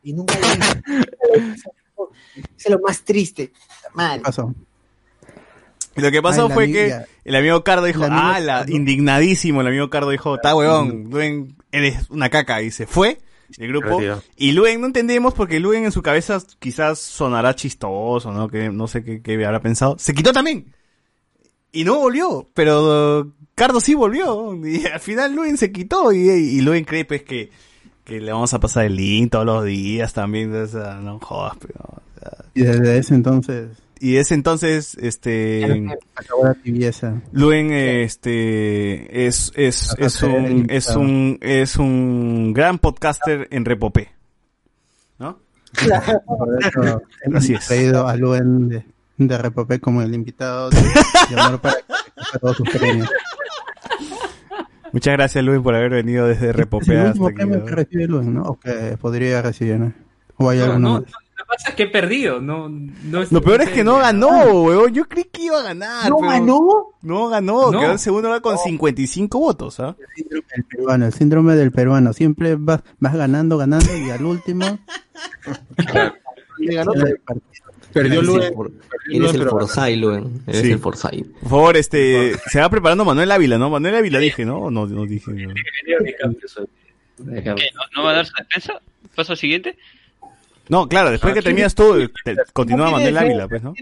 Y 0.03 0.13
nunca 0.13 0.35
lo 0.39 0.47
hizo. 0.49 1.65
Eso 2.37 2.45
es 2.59 2.71
lo 2.71 2.79
más 2.81 3.01
triste. 3.01 3.53
Mal. 3.95 4.21
pasó? 4.21 4.55
Y 5.97 6.03
lo 6.03 6.11
que 6.11 6.21
pasó 6.21 6.49
Ay, 6.49 6.53
fue 6.53 6.65
amiga- 6.65 7.05
que 7.05 7.31
el 7.31 7.37
amigo 7.37 7.65
Cardo 7.65 7.87
dijo, 7.87 8.05
ah, 8.05 8.39
la, 8.39 8.67
indignadísimo, 8.69 9.63
el 9.63 9.69
amigo 9.69 9.89
Cardo 9.89 10.11
dijo, 10.11 10.35
está 10.35 10.55
huevón, 10.55 11.09
Luen, 11.11 11.57
eres 11.73 12.11
una 12.11 12.29
caca, 12.29 12.61
y 12.61 12.71
se 12.71 12.87
fue 12.87 13.19
del 13.57 13.69
grupo. 13.69 13.89
Retiro. 13.89 14.23
Y 14.37 14.53
Luen 14.53 14.81
no 14.81 14.87
entendemos 14.87 15.35
porque 15.35 15.61
Luen 15.61 15.85
en 15.85 15.93
su 15.93 16.03
cabeza 16.03 16.43
quizás 16.59 16.99
sonará 16.99 17.55
chistoso, 17.55 18.33
¿no? 18.33 18.49
Que 18.49 18.71
no 18.71 18.87
sé 18.87 19.05
qué, 19.05 19.23
qué 19.23 19.45
habrá 19.45 19.61
pensado. 19.61 19.97
Se 19.99 20.15
quitó 20.15 20.33
también. 20.33 20.73
Y 21.73 21.85
no 21.85 21.99
volvió, 21.99 22.49
pero 22.55 23.21
uh, 23.21 23.33
Cardo 23.55 23.81
sí 23.81 23.95
volvió. 23.95 24.55
Y 24.67 24.87
al 24.87 25.01
final 25.01 25.35
Luen 25.35 25.57
se 25.57 25.73
quitó 25.73 26.13
y, 26.13 26.29
y 26.29 26.61
Luen 26.61 26.85
cree 26.85 27.05
pues 27.05 27.23
que, 27.23 27.51
que 28.05 28.21
le 28.21 28.33
vamos 28.33 28.53
a 28.55 28.61
pasar 28.61 28.85
el 28.85 28.97
link 28.97 29.31
todos 29.31 29.47
los 29.47 29.65
días 29.65 30.13
también. 30.13 30.55
o 30.55 30.67
sea, 30.67 30.95
no 30.95 31.19
jodas, 31.21 31.57
pero... 31.61 32.03
Y 32.55 32.63
desde 32.63 32.99
ese 32.99 33.15
entonces 33.15 33.69
Y 33.99 34.15
desde 34.15 34.35
entonces, 34.35 34.95
este... 35.01 35.87
acabó 36.15 36.45
la 36.45 36.55
tibieza. 36.55 37.23
Luen 37.33 37.73
este 37.73 39.27
es 39.27 39.53
es 39.55 39.95
es 39.99 40.23
un 40.23 40.67
es 40.69 40.89
un 40.95 41.39
es 41.41 41.77
un 41.77 42.53
gran 42.53 42.79
podcaster 42.79 43.49
en 43.51 43.65
Repopé. 43.65 44.11
¿No? 45.19 45.39
Por 46.27 46.59
eso 46.65 47.03
hemos 47.23 47.43
Así 47.45 47.55
es. 47.55 47.67
traído 47.67 48.07
a 48.07 48.17
Luen 48.17 48.69
de, 48.69 48.85
de 49.17 49.39
Repopé 49.39 49.81
como 49.81 50.03
el 50.03 50.15
invitado 50.15 50.69
de, 50.71 50.77
de 51.31 51.35
honor 51.41 51.61
para 51.61 51.77
todos 52.41 52.57
sus 52.59 52.69
premios. 52.69 53.09
Muchas 54.93 55.13
gracias 55.15 55.45
Luen 55.45 55.63
por 55.63 55.75
haber 55.75 55.91
venido 55.91 56.27
desde 56.27 56.45
Es 56.47 56.49
el 56.51 56.55
Repopé 56.55 56.99
hasta 56.99 57.33
que 57.35 57.45
recibe 57.47 58.07
Luen, 58.07 58.35
¿no? 58.35 58.43
O 58.43 58.59
que 58.61 58.97
podría 59.01 59.43
recibir, 59.43 59.79
¿no? 59.79 59.93
O 60.37 60.51
hay 60.51 60.59
No, 60.59 60.65
alguno 60.65 60.89
no, 60.89 61.01
más. 61.01 61.11
Lo 61.39 61.45
que 61.45 61.49
pasa 61.49 61.69
es 61.71 61.75
que 61.75 61.83
he 61.85 61.87
perdido. 61.89 62.41
No, 62.41 62.69
no 62.69 63.23
Lo 63.31 63.43
peor 63.43 63.61
es 63.63 63.71
que 63.71 63.85
no 63.85 63.99
ganó, 63.99 64.63
weón. 64.63 64.93
Yo 64.95 65.05
creí 65.07 65.25
que 65.25 65.43
iba 65.43 65.61
a 65.61 65.63
ganar. 65.63 66.09
¿No 66.09 66.17
pero 66.19 66.31
ganó? 66.31 66.87
No 67.03 67.29
ganó, 67.29 67.71
No. 67.71 67.81
quedó 67.81 67.93
en 67.93 67.99
segundo 67.99 68.29
lugar 68.29 68.41
con 68.43 68.57
55 68.59 69.39
votos, 69.39 69.79
¿ah? 69.81 69.95
El 70.17 70.65
peruano, 70.65 71.07
el 71.07 71.13
síndrome 71.13 71.55
del 71.55 71.73
peruano. 71.73 72.13
Siempre 72.13 72.57
vas, 72.57 72.81
vas 72.99 73.15
ganando, 73.15 73.59
ganando 73.59 73.97
y 73.97 74.11
al 74.11 74.25
último. 74.25 74.79
Le 76.59 76.75
ganó 76.75 76.93
el 76.95 77.19
partido. 77.19 77.47
Perdió 77.93 78.21
Eres 78.21 78.27
Luen. 78.27 78.43
el 79.09 79.25
Eres 79.25 79.49
Forsyth, 79.49 79.97
Luen. 79.99 80.43
Eres 80.47 80.65
el 80.65 80.79
Forsyth. 80.79 81.27
Por 81.41 81.49
favor, 81.51 81.77
este, 81.79 82.35
se 82.51 82.61
va 82.61 82.69
preparando 82.69 83.05
Manuel 83.07 83.31
Ávila, 83.31 83.57
¿no? 83.57 83.71
Manuel 83.71 83.95
Ávila 83.97 84.19
dije, 84.19 84.45
¿no? 84.45 84.59
O 84.65 84.71
No, 84.71 84.87
no 84.87 85.07
dije. 85.07 85.31
no. 85.33 85.55
¿Qué? 85.55 87.43
¿No, 87.75 87.83
no 87.95 88.05
va 88.05 88.11
a 88.11 88.15
dar 88.17 88.27
su 88.27 88.33
defensa? 88.37 88.81
¿Paso 89.15 89.33
al 89.33 89.39
siguiente? 89.39 89.79
No, 90.69 90.89
claro, 90.89 91.11
después 91.11 91.35
que 91.35 91.43
terminas 91.43 91.75
tú, 91.75 92.09
te- 92.25 92.37
continúa 92.53 92.91
Manuel 92.91 93.17
Ávila, 93.19 93.49
pues, 93.49 93.63
¿no? 93.63 93.75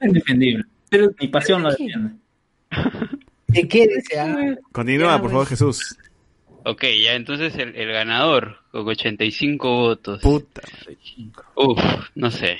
Indefendible. 0.00 0.64
Pero 0.88 1.10
mi 1.20 1.28
pasión 1.28 1.62
lo 1.62 1.70
defiende. 1.70 2.10
¿De 3.48 3.68
qué 3.68 3.86
desea? 3.86 4.56
Continúa, 4.72 5.20
por 5.20 5.30
favor, 5.30 5.46
Jesús. 5.46 5.96
Ok, 6.64 6.84
ya 7.02 7.14
entonces 7.14 7.54
el, 7.56 7.74
el 7.76 7.92
ganador, 7.92 8.58
con 8.70 8.86
85 8.88 9.68
votos. 9.76 10.20
Puta. 10.20 10.62
Uf, 11.54 11.80
no 12.14 12.30
sé. 12.30 12.58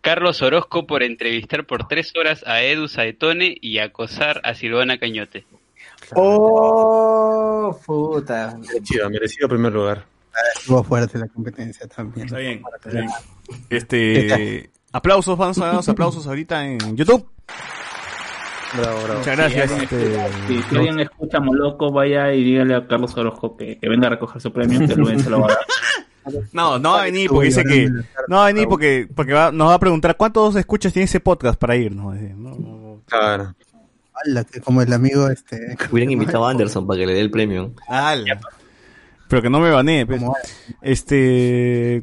Carlos 0.00 0.42
Orozco 0.42 0.86
por 0.86 1.02
entrevistar 1.02 1.64
por 1.66 1.88
tres 1.88 2.12
horas 2.18 2.44
a 2.46 2.62
Edu 2.62 2.88
Saetone 2.88 3.56
y 3.60 3.78
acosar 3.78 4.40
a 4.44 4.54
Silvana 4.54 4.98
Cañote. 4.98 5.44
Oh, 6.14 7.78
puta. 7.86 8.56
Merecido, 8.66 9.10
merecido 9.10 9.48
primer 9.48 9.72
lugar. 9.72 10.04
Estuvo 10.58 10.82
fuerte 10.84 11.18
la 11.18 11.28
competencia 11.28 11.86
también. 11.88 12.26
Está 12.26 12.38
bien, 12.38 12.62
está 12.76 12.90
bien. 12.90 13.08
Este, 13.70 14.70
aplausos, 14.92 15.36
vamos 15.38 15.58
a 15.58 15.66
dar 15.66 15.74
los 15.74 15.88
aplausos 15.88 16.26
ahorita 16.26 16.66
en 16.66 16.96
YouTube. 16.96 17.26
Bravo, 18.76 18.98
bravo. 19.02 19.18
Muchas 19.20 19.36
gracias. 19.36 19.70
Si 19.70 19.76
alguien, 19.78 19.82
este, 19.82 20.46
si- 20.46 20.62
si 20.62 20.76
alguien 20.76 21.00
escucha 21.00 21.40
Moloco, 21.40 21.90
vaya 21.90 22.32
y 22.34 22.44
dígale 22.44 22.74
a 22.74 22.86
Carlos 22.86 23.16
Orozco 23.16 23.56
que, 23.56 23.78
que 23.78 23.88
venga 23.88 24.08
a 24.08 24.10
recoger 24.10 24.42
su 24.42 24.52
premio, 24.52 24.78
que 24.80 24.88
se 24.88 25.30
lo 25.30 25.40
va 25.40 25.46
a 25.46 25.48
dar. 25.48 25.58
No, 26.52 26.78
no 26.78 26.90
va 26.92 27.00
a 27.00 27.04
venir 27.04 27.30
porque 27.30 27.46
dice 27.46 27.64
que 27.64 27.88
no 28.28 28.36
va 28.36 28.44
a 28.44 28.46
venir 28.48 28.68
porque 28.68 29.08
porque 29.14 29.32
va- 29.32 29.50
nos 29.50 29.68
va 29.70 29.74
a 29.74 29.78
preguntar 29.78 30.14
cuántos 30.18 30.56
escuchas 30.56 30.92
tiene 30.92 31.04
ese 31.04 31.20
podcast 31.20 31.58
para 31.58 31.74
ir, 31.74 31.96
¿no? 31.96 32.12
No, 32.12 32.54
no. 32.54 33.00
Claro. 33.06 33.54
Como 34.62 34.82
el 34.82 34.92
amigo 34.92 35.30
este. 35.30 35.74
Hubieran 35.90 36.10
invitado 36.12 36.46
a 36.46 36.50
Anderson 36.50 36.86
para 36.86 37.00
que 37.00 37.06
le 37.06 37.14
dé 37.14 37.20
el 37.20 37.30
premio. 37.30 37.72
Ala. 37.88 38.38
Pero 39.28 39.42
que 39.42 39.50
no 39.50 39.60
me 39.60 39.70
banee, 39.70 40.06
pues. 40.06 40.22
Este, 40.82 42.02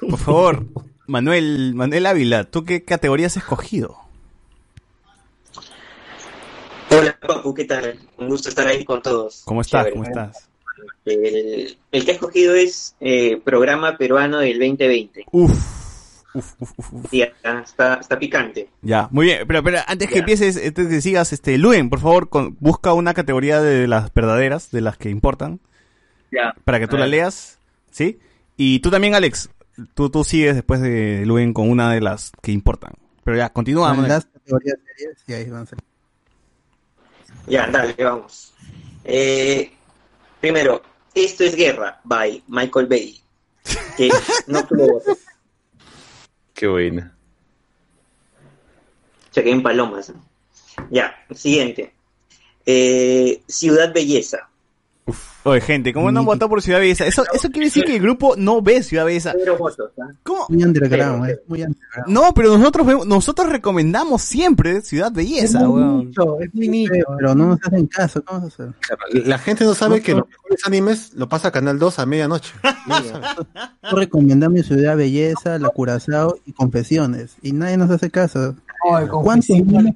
por 0.00 0.18
favor, 0.18 0.66
Manuel, 1.06 1.74
Manuel 1.74 2.06
Ávila, 2.06 2.44
¿tú 2.44 2.64
qué 2.64 2.84
categoría 2.84 3.26
has 3.28 3.36
escogido? 3.36 3.96
Hola, 6.90 7.16
Papu, 7.20 7.54
¿qué 7.54 7.64
tal? 7.64 7.98
Un 8.18 8.28
gusto 8.28 8.48
estar 8.48 8.66
ahí 8.66 8.84
con 8.84 9.00
todos. 9.00 9.42
¿Cómo 9.44 9.60
estás? 9.60 9.84
Chévere. 9.84 9.92
¿Cómo 9.94 10.04
estás? 10.04 10.48
El, 11.04 11.78
el 11.92 12.04
que 12.04 12.10
he 12.10 12.14
escogido 12.14 12.54
es 12.54 12.96
eh, 13.00 13.40
Programa 13.44 13.96
Peruano 13.96 14.38
del 14.38 14.58
2020. 14.58 15.26
Uf, 15.30 15.52
uf, 16.34 16.52
uf, 16.58 16.72
uf, 16.78 16.92
uf. 16.92 17.10
Sí, 17.10 17.22
está, 17.22 17.98
está, 18.00 18.18
picante. 18.18 18.68
Ya, 18.82 19.08
muy 19.12 19.26
bien. 19.26 19.46
Pero, 19.46 19.62
pero 19.62 19.78
antes 19.86 20.08
que 20.08 20.14
Ya. 20.14 20.20
empieces, 20.20 20.56
antes 20.66 20.88
que 20.88 21.00
sigas, 21.00 21.32
este, 21.32 21.58
Luen, 21.58 21.90
por 21.90 22.00
favor, 22.00 22.28
con- 22.28 22.56
busca 22.60 22.92
una 22.92 23.14
categoría 23.14 23.60
de 23.60 23.86
las 23.86 24.12
verdaderas, 24.12 24.70
de 24.72 24.80
las 24.80 24.96
que 24.96 25.10
importan, 25.10 25.60
Ya. 26.32 26.54
para 26.64 26.78
que 26.78 26.86
tú 26.88 26.96
la 26.96 27.06
leas, 27.06 27.58
¿sí? 27.90 28.18
Y 28.56 28.80
tú 28.80 28.90
también, 28.90 29.14
Alex, 29.14 29.48
tú, 29.94 30.10
tú 30.10 30.22
sigues 30.24 30.54
después 30.54 30.80
de 30.80 31.24
Luen 31.26 31.52
con 31.52 31.68
una 31.70 31.92
de 31.92 32.00
las 32.00 32.32
que 32.42 32.52
importan. 32.52 32.92
Pero 33.24 33.36
ya, 33.36 33.50
continúa, 33.52 33.88
Con 33.88 34.02
Manuel. 34.02 34.12
las 34.12 34.26
categorías 34.26 34.76
serias 34.96 35.18
y 35.26 35.32
ahí 35.32 35.50
van 35.50 35.62
a 35.62 35.66
ser. 35.66 35.78
Ya, 37.46 37.66
dale, 37.68 37.94
vamos. 38.02 38.52
Eh, 39.04 39.72
primero, 40.40 40.82
Esto 41.14 41.42
es 41.44 41.56
Guerra, 41.56 42.00
by 42.04 42.42
Michael 42.48 42.86
Bay. 42.86 43.20
Que 43.96 44.10
no 44.46 44.64
tuvo 44.66 44.86
votos. 44.94 45.18
Qué 46.54 46.66
buena. 46.68 47.16
Chequé 49.32 49.50
en 49.50 49.62
palomas. 49.62 50.12
Ya, 50.90 51.14
siguiente. 51.34 51.92
Eh, 52.66 53.42
Ciudad 53.48 53.92
Belleza. 53.94 54.49
Oye, 55.42 55.60
gente, 55.62 55.94
¿cómo 55.94 56.12
no 56.12 56.20
han 56.20 56.26
votado 56.26 56.50
por 56.50 56.60
Ciudad 56.60 56.80
Belleza? 56.80 57.06
Eso, 57.06 57.24
eso 57.32 57.48
quiere 57.48 57.66
decir 57.68 57.84
que 57.84 57.96
el 57.96 58.02
grupo 58.02 58.34
no 58.36 58.60
ve 58.60 58.82
Ciudad 58.82 59.06
Belleza. 59.06 59.30
¿ah? 59.32 60.08
¿Cómo? 60.22 60.44
Muy 60.50 60.62
underground, 60.64 61.30
es 61.30 61.38
muy 61.46 61.62
underground. 61.62 62.08
No, 62.08 62.34
pero 62.34 62.58
nosotros 62.58 62.86
vemos- 62.86 63.06
nosotros 63.06 63.48
recomendamos 63.48 64.20
siempre 64.20 64.82
Ciudad 64.82 65.10
Belleza, 65.10 65.60
Es 65.60 65.64
muy 65.66 65.80
weón. 65.80 65.98
nicho, 66.08 66.40
es 66.40 66.54
muy 66.54 66.68
nicho. 66.68 66.92
Pero 67.16 67.34
no 67.34 67.46
nos 67.46 67.58
hacen 67.64 67.86
caso, 67.86 68.22
¿cómo 68.22 68.42
vas 68.42 68.60
a 68.60 68.64
hacer? 68.64 69.26
La 69.26 69.38
gente 69.38 69.64
no 69.64 69.74
sabe 69.74 70.02
que 70.02 70.12
los 70.14 70.28
mejores 70.28 70.66
animes 70.66 71.14
lo 71.14 71.28
pasa 71.28 71.50
Canal 71.50 71.78
2 71.78 71.98
a 71.98 72.06
medianoche. 72.06 72.52
Recomendamos 73.92 74.66
Ciudad 74.66 74.96
Belleza, 74.96 75.58
La 75.58 75.68
Curazao 75.70 76.36
y 76.44 76.52
Confesiones. 76.52 77.36
Y 77.42 77.52
nadie 77.52 77.76
nos 77.76 77.90
hace 77.90 78.10
caso. 78.10 78.56
¿Cuántos 78.80 79.58
memes? 79.66 79.94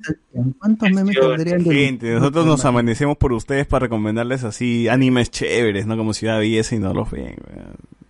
¿Cuántos 0.58 0.90
memes 0.90 1.16
saldrían 1.16 1.64
de 1.64 1.74
Gente, 1.74 2.10
nosotros 2.14 2.46
nos 2.46 2.64
amanecemos 2.64 3.16
por 3.16 3.32
ustedes 3.32 3.66
para 3.66 3.84
recomendarles 3.84 4.44
así 4.44 4.88
animes 4.88 5.30
chéveres, 5.30 5.86
¿no? 5.86 5.96
Como 5.96 6.12
Ciudad 6.12 6.38
Belleza 6.38 6.74
y 6.74 6.78
no 6.78 6.92
los 6.92 7.10
ven, 7.10 7.36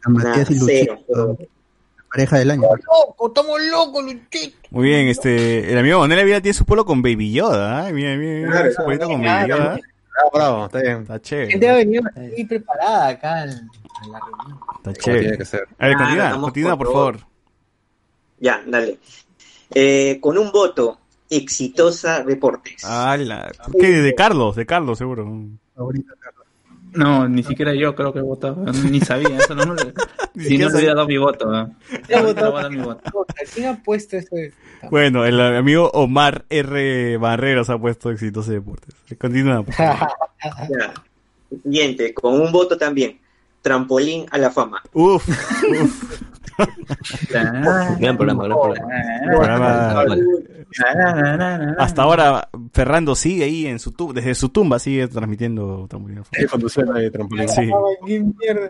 Matías 0.07 0.51
y 0.51 0.59
Luchito? 0.59 0.99
La 1.09 2.05
pareja 2.11 2.39
del 2.39 2.51
año. 2.53 2.63
loco, 2.63 3.29
estamos 3.29 3.61
locos, 3.71 4.05
Luchito. 4.05 4.57
Muy 4.71 4.89
bien, 4.89 5.09
este, 5.09 5.73
el 5.73 5.79
amigo 5.79 6.01
Manuel 6.01 6.21
Avila 6.21 6.41
tiene 6.41 6.55
su 6.55 6.65
polo 6.65 6.85
con 6.85 7.03
Baby 7.03 7.33
Yoda, 7.33 7.89
¿eh? 7.89 7.93
Mira, 7.93 8.17
mira, 8.17 8.37
mira, 8.39 8.51
Claro, 8.53 8.73
su 8.73 8.85
polito 8.85 9.07
con 9.09 9.21
claro. 9.23 9.49
Baby 9.49 9.51
Yoda. 9.63 9.81
Bravo, 10.15 10.31
bravo, 10.33 10.67
está 10.67 10.81
bien. 10.81 11.03
Está 11.03 11.21
chévere. 11.21 11.51
gente 11.51 11.69
ha 11.69 11.75
venido 11.75 12.03
muy 12.15 12.45
preparada 12.45 13.09
acá 13.09 13.43
a 13.43 13.47
la 13.47 13.53
reunión. 13.53 14.61
Está 14.77 14.93
tiene 14.93 15.19
chévere. 15.21 15.39
que 15.39 15.45
ser. 15.45 15.69
A 15.79 15.87
ver, 15.89 15.95
Ah, 15.97 15.99
continúa, 15.99 16.25
estamos 16.25 16.45
continúa, 16.45 16.71
con 16.71 16.79
por 16.79 16.87
favor. 16.93 17.19
Ya, 18.41 18.63
dale. 18.67 18.99
Eh, 19.75 20.19
con 20.21 20.39
un 20.39 20.51
voto, 20.53 20.99
Exitosa 21.31 22.23
Deportes. 22.23 22.83
¿Qué? 23.81 23.89
De 23.89 24.15
Carlos, 24.15 24.57
de 24.57 24.67
Carlos, 24.67 24.99
seguro. 24.99 25.27
No, 26.93 27.29
ni 27.29 27.43
siquiera 27.43 27.75
yo 27.75 27.93
creo 27.97 28.13
que 28.13 28.21
he 28.21 28.23
votado. 28.23 28.65
Ni 28.89 29.01
sabía, 29.01 29.37
eso 29.39 29.55
no 29.57 29.67
me 29.67 29.75
lo... 29.83 29.93
Ni 30.35 30.45
Si 30.45 30.59
no 30.59 30.69
le 30.69 30.77
hubiera 30.77 30.95
dado 30.95 31.09
mi 31.09 31.17
voto. 31.19 31.53
¿eh? 31.53 31.67
Voy 32.09 32.31
a 32.31 32.35
dar 32.35 32.71
mi 32.71 32.81
voto. 32.83 33.27
¿Quién 33.53 33.67
ha 33.67 33.83
puesto 33.83 34.17
esto? 34.17 34.37
de- 34.37 34.53
Bueno, 34.91 35.25
el 35.25 35.41
amigo 35.41 35.91
Omar 35.93 36.45
R. 36.49 37.17
Barreros 37.17 37.69
ha 37.71 37.79
puesto 37.79 38.11
exitoso 38.11 38.53
deportes. 38.53 38.95
Continúa. 39.19 39.65
Siguiente, 41.63 42.15
con 42.15 42.41
un 42.41 42.51
voto 42.53 42.77
también, 42.77 43.19
Trampolín 43.63 44.27
a 44.31 44.39
la 44.39 44.51
Fama. 44.51 44.83
Uf, 44.93 45.29
uf. 45.29 46.21
Gran 47.99 48.17
programa, 48.17 48.45
gran 48.45 48.59
programa. 48.59 50.05
Programa- 50.05 51.75
Hasta 51.79 52.03
ahora, 52.03 52.49
Ferrando 52.73 53.15
sigue 53.15 53.45
ahí 53.45 53.67
en 53.67 53.79
su 53.79 53.93
tu- 53.93 54.13
desde 54.13 54.35
su 54.35 54.49
tumba, 54.51 54.79
sigue 54.79 55.09
transmitiendo 55.09 55.87
Trampolín. 55.89 56.23
cuando 56.49 56.69
suena 56.69 56.99
de 56.99 57.11
trampolín. 57.11 57.49
Sí. 57.49 57.63
Ay, 57.63 57.71
qué 58.07 58.21
mierda. 58.21 58.69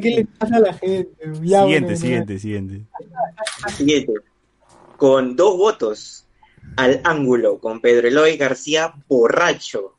¿Qué 0.00 0.10
le 0.10 0.24
pasa 0.38 0.56
a 0.56 0.60
la 0.60 0.72
gente? 0.74 1.10
Ya, 1.42 1.62
Siguiente, 1.62 1.80
bueno, 1.86 1.96
siguiente, 1.96 2.38
siguiente. 2.38 2.84
Siguiente. 3.76 4.12
Con 4.96 5.36
dos 5.36 5.56
votos 5.56 6.26
al 6.76 7.00
ángulo 7.04 7.58
con 7.58 7.80
Pedro 7.80 8.08
Eloy 8.08 8.36
García 8.36 8.92
borracho. 9.08 9.94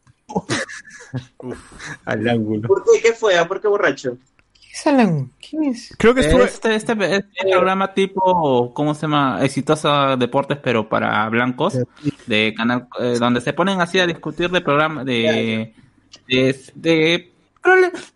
Al 2.05 2.27
ángulo. 2.29 2.67
¿Por 2.67 2.83
qué? 2.83 3.01
¿Qué 3.01 3.13
fue? 3.13 3.37
ah? 3.37 3.47
¿Por 3.47 3.59
qué 3.61 3.67
borracho? 3.67 4.17
¿Qué 4.83 4.89
es 4.89 4.95
Alan? 4.95 5.31
¿Quién 5.39 5.63
es? 5.65 5.93
Creo 5.97 6.13
que 6.15 6.21
estuve- 6.21 6.45
Este, 6.45 6.75
este, 6.75 6.93
este 6.93 7.49
programa 7.51 7.93
tipo, 7.93 8.73
¿cómo 8.73 8.93
se 8.93 9.01
llama? 9.01 9.39
Exitosa 9.43 10.15
Deportes, 10.15 10.57
pero 10.57 10.87
para 10.87 11.27
blancos, 11.29 11.77
de 12.27 12.53
canal, 12.55 12.87
eh, 12.99 13.17
donde 13.19 13.41
se 13.41 13.53
ponen 13.53 13.81
así 13.81 13.99
a 13.99 14.07
discutir 14.07 14.49
de 14.49 14.61
programa, 14.61 15.03
de, 15.03 15.73
de, 16.27 17.31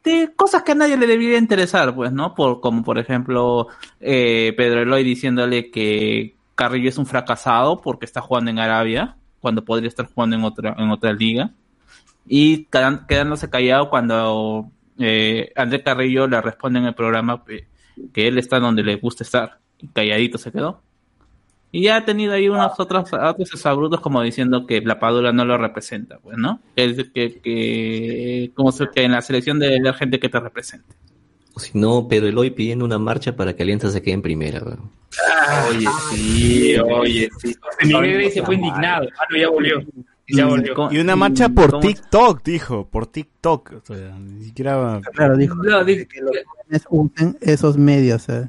de, 0.04 0.32
cosas 0.36 0.64
que 0.64 0.72
a 0.72 0.76
nadie 0.76 0.96
le 0.98 1.06
debería 1.06 1.38
interesar, 1.38 1.94
pues, 1.94 2.12
¿no? 2.14 2.34
Por, 2.34 2.62
como 2.62 2.82
por 2.84 2.98
ejemplo, 2.98 3.68
eh, 4.00 4.54
Pedro 4.56 4.82
Eloy 4.82 5.04
diciéndole 5.04 5.70
que 5.70 6.36
Carrillo 6.56 6.90
es 6.90 6.98
un 6.98 7.06
fracasado 7.06 7.82
porque 7.82 8.06
está 8.06 8.22
jugando 8.22 8.52
en 8.52 8.60
Arabia, 8.60 9.18
cuando 9.42 9.66
podría 9.66 9.90
estar 9.90 10.08
jugando 10.14 10.38
en 10.38 10.44
otra, 10.46 10.76
en 10.78 10.90
otra 10.90 11.12
liga 11.12 11.52
y 12.26 12.66
quedándose 13.08 13.50
callado 13.50 13.90
cuando 13.90 14.70
eh, 15.00 15.52
André 15.56 15.82
Carrillo 15.84 16.28
le 16.28 16.42
responde 16.42 16.80
en 16.80 16.86
el 16.86 16.94
programa 16.96 17.44
que, 17.46 17.66
que 18.14 18.28
él 18.28 18.38
está 18.38 18.60
donde 18.60 18.84
le 18.84 18.96
gusta 18.96 19.24
estar 19.24 19.60
y 19.80 19.88
calladito 19.88 20.38
se 20.38 20.52
quedó 20.52 20.82
y 21.72 21.84
ya 21.84 21.98
ha 21.98 22.06
tenido 22.06 22.34
ahí 22.34 22.48
unos 22.50 22.80
otros 22.80 23.12
otros 23.14 23.52
exabrutos 23.54 24.00
como 24.00 24.22
diciendo 24.22 24.68
que 24.68 24.82
la 24.82 25.00
Padula 25.00 25.32
no 25.34 25.44
lo 25.46 25.58
representa 25.58 26.20
pues 26.20 26.38
no 26.38 26.60
que, 26.76 27.10
que, 27.14 27.40
que 27.40 28.52
como 28.54 28.72
se- 28.72 28.90
que 28.94 29.04
en 29.04 29.12
la 29.14 29.22
selección 29.22 29.60
debe 29.60 29.78
haber 29.80 29.96
gente 29.96 30.20
que 30.20 30.30
te 30.30 30.40
represente 30.40 30.94
O 31.56 31.60
si 31.60 31.78
no, 31.78 32.08
Pedro 32.08 32.28
Eloy 32.28 32.50
pidiendo 32.52 32.86
una 32.86 32.98
marcha 33.00 33.36
para 33.36 33.54
que 33.56 33.64
Alianza 33.64 33.90
se 33.92 34.02
quede 34.02 34.16
en 34.16 34.22
primera. 34.24 34.60
weón. 34.64 34.90
Oye, 35.70 35.88
sí, 36.12 36.76
oye, 36.80 37.30
sí. 37.40 37.56
Mi 37.86 37.94
bebé 37.94 38.32
se 38.32 38.42
fue 38.42 38.56
indignado. 38.56 39.08
Ah, 39.20 39.26
no, 39.30 39.38
ya 39.38 39.50
volvió. 39.50 39.84
Ya 40.28 40.46
volvió. 40.46 40.90
Y 40.92 41.00
una 41.00 41.16
marcha 41.16 41.50
por 41.50 41.72
¿Cómo? 41.72 41.82
TikTok, 41.82 42.44
dijo, 42.44 42.88
por 42.88 43.08
TikTok. 43.08 43.74
O 43.90 43.94
sea, 43.94 44.16
ni 44.18 44.46
siquiera... 44.46 45.02
Claro, 45.14 45.36
dijo 45.36 45.56
No, 45.56 45.84
di- 45.84 46.06
que 46.06 46.22
los 46.22 46.32
jóvenes 46.46 46.84
usen 46.90 47.38
esos 47.42 47.78
medios. 47.78 48.30
eh. 48.30 48.48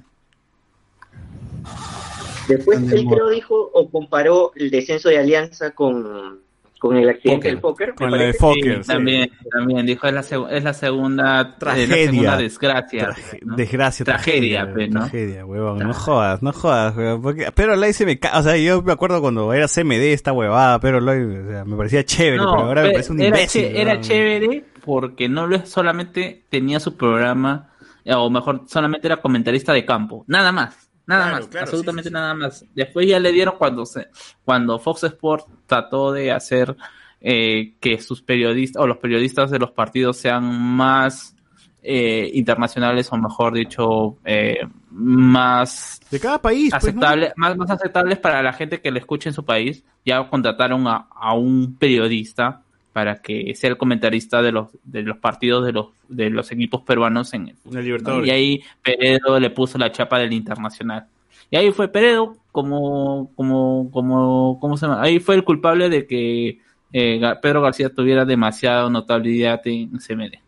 Después 2.49 2.79
él 2.93 3.07
creo 3.09 3.29
dijo 3.31 3.71
o 3.73 3.91
comparó 3.91 4.53
el 4.55 4.71
descenso 4.71 5.09
de 5.09 5.19
Alianza 5.19 5.71
con, 5.73 6.41
con 6.89 6.97
el 6.99 7.09
accidente 7.09 7.49
del 7.49 7.61
póker. 7.61 7.95
Con 7.95 8.11
la 8.11 8.19
de. 8.19 8.35
Fokker, 8.35 8.85
sí. 8.85 8.93
también 8.93 9.31
también 9.51 9.87
dijo 9.87 10.07
es 10.07 10.13
la, 10.13 10.21
seg- 10.23 10.49
es 10.51 10.63
la 10.63 10.75
segunda 10.75 11.57
Tragedia. 11.57 11.85
es 11.85 11.89
la 12.07 12.11
segunda 12.11 12.37
desgracia 12.37 13.09
Traje- 13.09 13.39
¿no? 13.43 13.57
Desgracia, 13.57 14.05
tragedia, 14.05 14.71
pues, 14.71 14.91
¿no? 14.91 15.01
Tragedia, 15.01 15.47
huevón. 15.47 15.79
No 15.79 15.95
jodas, 15.95 16.43
no 16.43 16.53
jodas, 16.53 16.95
huevón. 16.95 17.23
Porque, 17.23 17.51
pero 17.55 17.75
Loy 17.75 17.93
se 17.95 18.05
me. 18.05 18.21
O 18.35 18.43
sea, 18.43 18.57
yo 18.59 18.83
me 18.83 18.93
acuerdo 18.93 19.23
cuando 19.23 19.53
era 19.55 19.67
CMD 19.67 20.13
esta 20.13 20.33
huevada, 20.33 20.79
pero 20.81 21.01
Loy, 21.01 21.25
o 21.25 21.49
sea, 21.51 21.65
me 21.65 21.75
parecía 21.77 22.05
chévere, 22.05 22.37
No, 22.37 22.53
pero 22.55 22.67
ahora 22.69 22.83
me 22.83 22.91
parece 22.91 23.13
un 23.13 23.21
era, 23.21 23.29
imbécil. 23.29 23.65
era 23.77 24.01
chévere 24.01 24.65
porque 24.85 25.29
no 25.29 25.47
lo 25.47 25.65
solamente 25.65 26.45
tenía 26.51 26.79
su 26.81 26.97
programa, 26.99 27.71
eh, 28.05 28.13
o 28.15 28.29
mejor, 28.29 28.65
solamente 28.67 29.07
era 29.07 29.17
comentarista 29.23 29.73
de 29.73 29.87
campo, 29.87 30.25
nada 30.29 30.53
más, 30.53 30.84
nada 31.07 31.25
Claro, 31.25 31.37
más, 31.37 31.49
claro, 31.49 31.65
absolutamente 31.65 32.11
nada 32.11 32.35
más. 32.35 32.65
Después 32.75 33.07
ya 33.07 33.19
le 33.19 33.33
dieron 33.33 33.57
cuando 33.59 33.87
se, 33.87 34.09
cuando 34.45 34.79
Fox 34.79 35.05
Sports 35.05 35.47
trató 35.67 36.13
de 36.13 36.33
hacer 36.33 36.77
eh, 37.21 37.75
que 37.81 38.01
sus 38.01 38.23
periodistas 38.23 38.83
o 38.83 38.87
los 38.87 38.99
periodistas 38.99 39.51
de 39.51 39.59
los 39.59 39.71
partidos 39.71 40.17
sean 40.17 40.45
más 40.45 41.35
eh, 41.83 42.31
internacionales 42.35 43.11
o 43.13 43.17
mejor 43.17 43.55
dicho 43.55 44.17
eh, 44.25 44.59
más 44.91 46.01
de 46.11 46.19
cada 46.19 46.41
país 46.41 46.71
pues, 46.71 46.83
aceptables 46.85 47.33
más, 47.37 47.57
más 47.57 47.71
aceptables 47.71 48.19
para 48.19 48.43
la 48.43 48.53
gente 48.53 48.81
que 48.81 48.91
le 48.91 49.01
escuche 49.01 49.29
en 49.29 49.35
su 49.35 49.45
país 49.45 49.85
ya 50.05 50.27
contrataron 50.29 50.87
a, 50.87 51.09
a 51.15 51.35
un 51.35 51.77
periodista 51.77 52.64
para 52.95 53.21
que 53.21 53.55
sea 53.55 53.69
el 53.69 53.77
comentarista 53.77 54.41
de 54.41 54.53
los 54.53 54.69
de 54.85 55.03
los 55.03 55.19
partidos 55.19 55.67
de 55.67 55.73
los 55.73 55.89
de 56.09 56.31
los 56.31 56.51
equipos 56.53 56.81
peruanos 56.83 57.35
en 57.35 57.49
el 57.49 57.77
el 57.77 57.85
Libertadores. 57.85 58.29
y 58.29 58.31
ahí 58.31 58.63
Peredo 58.83 59.39
le 59.39 59.51
puso 59.51 59.77
la 59.77 59.93
chapa 59.93 60.19
del 60.19 60.33
internacional. 60.33 61.07
Y 61.51 61.57
ahí 61.57 61.71
fue 61.73 61.89
Peredo 61.89 62.37
como 62.53 63.31
como 63.35 63.91
como 63.93 64.59
cómo 64.61 64.77
se 64.79 64.87
llama 64.87 65.03
ahí 65.03 65.19
fue 65.19 65.35
el 65.35 65.45
culpable 65.45 65.91
de 65.91 66.07
que 66.07 66.61
eh, 66.93 67.21
Pedro 67.43 67.61
García 67.61 67.91
tuviera 67.91 68.25
demasiada 68.25 68.89
notabilidad 68.89 69.61
en 69.67 69.99
CMD 69.99 70.39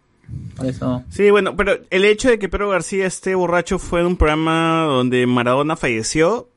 por 0.56 0.66
eso. 0.66 1.04
Sí, 1.10 1.30
bueno, 1.30 1.56
pero 1.56 1.78
el 1.90 2.04
hecho 2.04 2.28
de 2.28 2.38
que 2.38 2.48
Pedro 2.48 2.68
García 2.68 3.06
esté 3.06 3.34
borracho 3.34 3.78
fue 3.78 4.00
en 4.00 4.06
un 4.06 4.16
programa 4.16 4.84
donde 4.88 5.26
Maradona 5.26 5.76
falleció, 5.76 6.48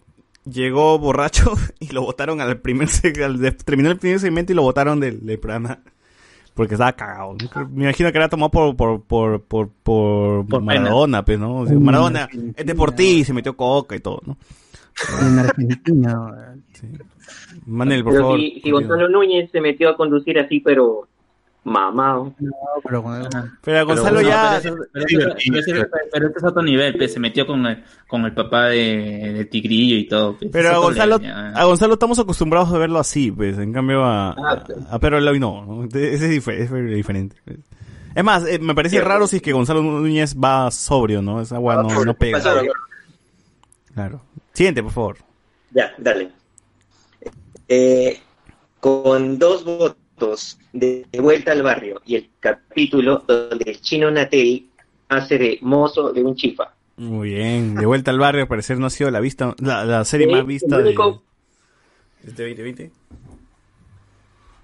llegó 0.45 0.99
borracho 0.99 1.53
y 1.79 1.89
lo 1.89 2.01
votaron 2.03 2.41
al 2.41 2.59
primer 2.59 2.89
al 3.23 3.55
terminó 3.57 3.91
el 3.91 3.97
primer 3.97 4.19
segmento 4.19 4.51
y 4.51 4.55
lo 4.55 4.63
votaron 4.63 4.99
del, 4.99 5.25
del 5.25 5.39
programa 5.39 5.79
porque 6.53 6.73
estaba 6.73 6.91
cagado. 6.91 7.37
Me 7.71 7.85
imagino 7.85 8.11
que 8.11 8.17
era 8.17 8.27
tomado 8.27 8.49
por 8.49 8.75
por 8.75 9.01
por 9.01 9.41
por, 9.43 9.69
por, 9.69 10.45
Por 10.45 10.59
pena. 10.59 10.81
Maradona, 10.81 11.23
pues, 11.23 11.39
¿no? 11.39 11.59
O 11.59 11.65
sea, 11.65 11.79
Maradona 11.79 12.23
Argentina. 12.23 12.53
es 12.57 12.65
de 12.65 12.75
por 12.75 12.91
ti, 12.91 13.23
se 13.23 13.31
metió 13.31 13.55
coca 13.55 13.95
y 13.95 14.01
todo, 14.01 14.21
¿no? 14.25 14.37
En 15.21 15.39
Argentina. 15.39 16.57
Manel, 17.65 18.03
por 18.03 18.11
Pero 18.11 18.23
favor. 18.25 18.39
si, 18.39 18.59
si 18.61 18.71
Gonzalo 18.71 19.07
Núñez 19.07 19.49
se 19.51 19.61
metió 19.61 19.87
a 19.89 19.95
conducir 19.95 20.37
así, 20.37 20.59
pero 20.59 21.07
mamado. 21.63 22.33
pero 22.83 23.03
con 23.03 23.29
Pero 23.61 23.79
a 23.79 23.83
Gonzalo 23.83 24.21
No, 24.21 24.27
ya... 24.27 24.59
pero, 24.61 26.27
este 26.27 26.37
es 26.37 26.43
otro 26.43 26.61
nivel, 26.63 26.95
pues, 26.97 27.13
se 27.13 27.19
metió 27.19 27.45
con 27.45 27.65
el, 27.65 27.83
con 28.07 28.25
el 28.25 28.33
papá 28.33 28.67
de, 28.67 29.33
de 29.37 29.45
Tigrillo 29.45 29.95
y 29.97 30.07
todo. 30.07 30.37
pues, 30.37 30.51
Pero 30.51 30.69
es 30.69 30.75
a 30.75 30.77
Gonzalo, 30.79 31.19
a 31.91 31.93
estamos 31.93 32.19
acostumbrados 32.19 32.71
a 32.73 32.77
verlo 32.77 32.99
así, 32.99 33.31
pues. 33.31 33.57
En 33.57 33.73
cambio 33.73 34.03
a, 34.03 34.31
a, 34.31 34.63
a 34.89 34.99
Pedro 34.99 35.17
Eloy 35.17 35.39
no. 35.39 35.65
¿no? 35.65 35.83
Ese 35.85 36.35
es, 36.35 36.47
es 36.47 36.71
diferente. 36.71 37.35
Es 38.15 38.23
más, 38.23 38.45
eh, 38.47 38.59
me 38.59 38.73
parece 38.73 39.01
raro 39.01 39.27
si 39.27 39.37
es 39.37 39.41
que 39.41 39.53
Gonzalo 39.53 39.81
Núñez 39.81 40.35
va 40.35 40.71
sobrio, 40.71 41.21
¿no? 41.21 41.41
Esa 41.41 41.55
agua 41.55 41.83
no, 41.83 42.05
no 42.05 42.13
pega. 42.15 42.37
Pasado. 42.39 42.61
Claro. 43.93 44.21
Siguiente, 44.53 44.81
por 44.81 44.91
favor. 44.91 45.17
Ya, 45.71 45.93
dale. 45.97 46.31
Eh, 47.67 48.19
con 48.79 49.37
dos 49.37 49.63
votos 49.63 49.98
de 50.73 51.05
vuelta 51.19 51.51
al 51.51 51.63
barrio 51.63 52.01
y 52.05 52.15
el 52.15 52.29
capítulo 52.39 53.23
donde 53.27 53.71
el 53.71 53.81
chino 53.81 54.09
Natei 54.11 54.67
hace 55.09 55.37
de 55.37 55.57
mozo 55.61 56.11
de 56.13 56.23
un 56.23 56.35
chifa. 56.35 56.73
Muy 56.97 57.29
bien. 57.29 57.75
De 57.75 57.85
vuelta 57.85 58.11
al 58.11 58.19
barrio, 58.19 58.41
al 58.43 58.47
parecer 58.47 58.77
no 58.77 58.85
ha 58.87 58.89
sido 58.89 59.09
la 59.09 59.19
vista, 59.21 59.55
la, 59.59 59.85
la 59.85 60.03
serie 60.05 60.27
Sí, 60.27 60.33
más 60.33 60.45
vista 60.45 60.77
de 60.77 60.83
único- 60.83 61.23
este 62.25 62.43
2020. 62.43 62.91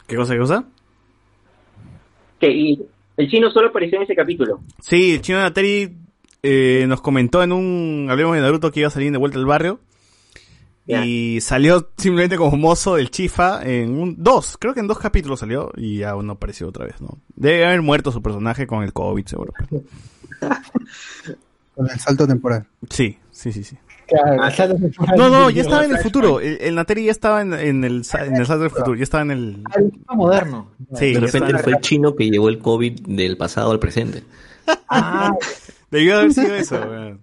¿Qué 0.07 0.15
cosa, 0.15 0.33
qué 0.33 0.39
cosa? 0.39 0.65
Que 2.39 2.51
y 2.51 2.81
el 3.17 3.29
chino 3.29 3.49
solo 3.51 3.69
apareció 3.69 3.97
en 3.97 4.03
ese 4.03 4.15
capítulo. 4.15 4.59
Sí, 4.81 5.13
el 5.13 5.21
chino 5.21 5.39
Nateri 5.39 5.95
eh, 6.43 6.85
nos 6.87 7.01
comentó 7.01 7.41
en 7.41 7.51
un 7.53 8.07
Hablemos 8.09 8.35
de 8.35 8.41
Naruto 8.41 8.71
que 8.71 8.81
iba 8.81 8.87
a 8.87 8.91
salir 8.91 9.11
de 9.11 9.17
vuelta 9.17 9.39
al 9.39 9.45
barrio. 9.45 9.79
Y 10.87 11.41
salió 11.41 11.89
simplemente 11.97 12.37
como 12.37 12.55
mozo 12.57 12.95
del 12.95 13.09
Chifa 13.09 13.63
en 13.63 13.97
un 13.99 14.15
dos, 14.19 14.55
creo 14.59 14.73
que 14.75 14.81
en 14.81 14.87
dos 14.87 14.99
capítulos 14.99 15.39
salió 15.39 15.71
y 15.75 15.97
ya 15.99 16.13
no 16.13 16.33
apareció 16.33 16.67
otra 16.67 16.85
vez, 16.85 17.01
¿no? 17.01 17.17
Debe 17.35 17.65
haber 17.65 17.81
muerto 17.81 18.11
su 18.11 18.21
personaje 18.21 18.67
con 18.67 18.83
el 18.83 18.93
COVID, 18.93 19.25
seguro. 19.25 19.53
Con 21.75 21.89
el 21.89 21.99
salto 21.99 22.25
temporal. 22.25 22.65
Sí, 22.89 23.17
sí, 23.31 23.51
sí, 23.51 23.63
sí. 23.63 23.77
Claro, 24.07 24.41
Ah, 24.41 24.51
No, 25.17 25.29
no, 25.29 25.49
ya 25.49 25.61
estaba 25.63 25.83
en 25.83 25.91
el 25.91 25.97
futuro. 25.97 26.39
El, 26.39 26.57
el 26.61 26.75
Nateri 26.75 27.05
ya 27.05 27.11
estaba 27.11 27.41
en, 27.41 27.53
en 27.53 27.83
el, 27.83 28.05
sa- 28.05 28.23
en 28.25 28.35
el 28.37 28.45
salto 28.45 28.61
del 28.63 28.69
futuro, 28.71 28.95
ya 28.95 29.03
estaba 29.03 29.23
en 29.23 29.31
el... 29.31 29.63
El 29.75 29.91
tipo 29.91 30.15
moderno. 30.15 30.71
Sí, 30.93 31.13
de 31.13 31.19
repente 31.19 31.47
estaba- 31.47 31.63
fue 31.63 31.73
el 31.73 31.79
chino 31.81 32.15
que 32.15 32.29
llevó 32.29 32.47
el 32.47 32.59
COVID 32.59 33.01
del 33.07 33.35
pasado 33.35 33.71
al 33.71 33.79
presente. 33.79 34.23
Ah, 34.87 35.33
Debió 35.91 36.17
haber 36.17 36.33
sido 36.33 36.55
eso, 36.55 36.75
weón. 36.79 37.19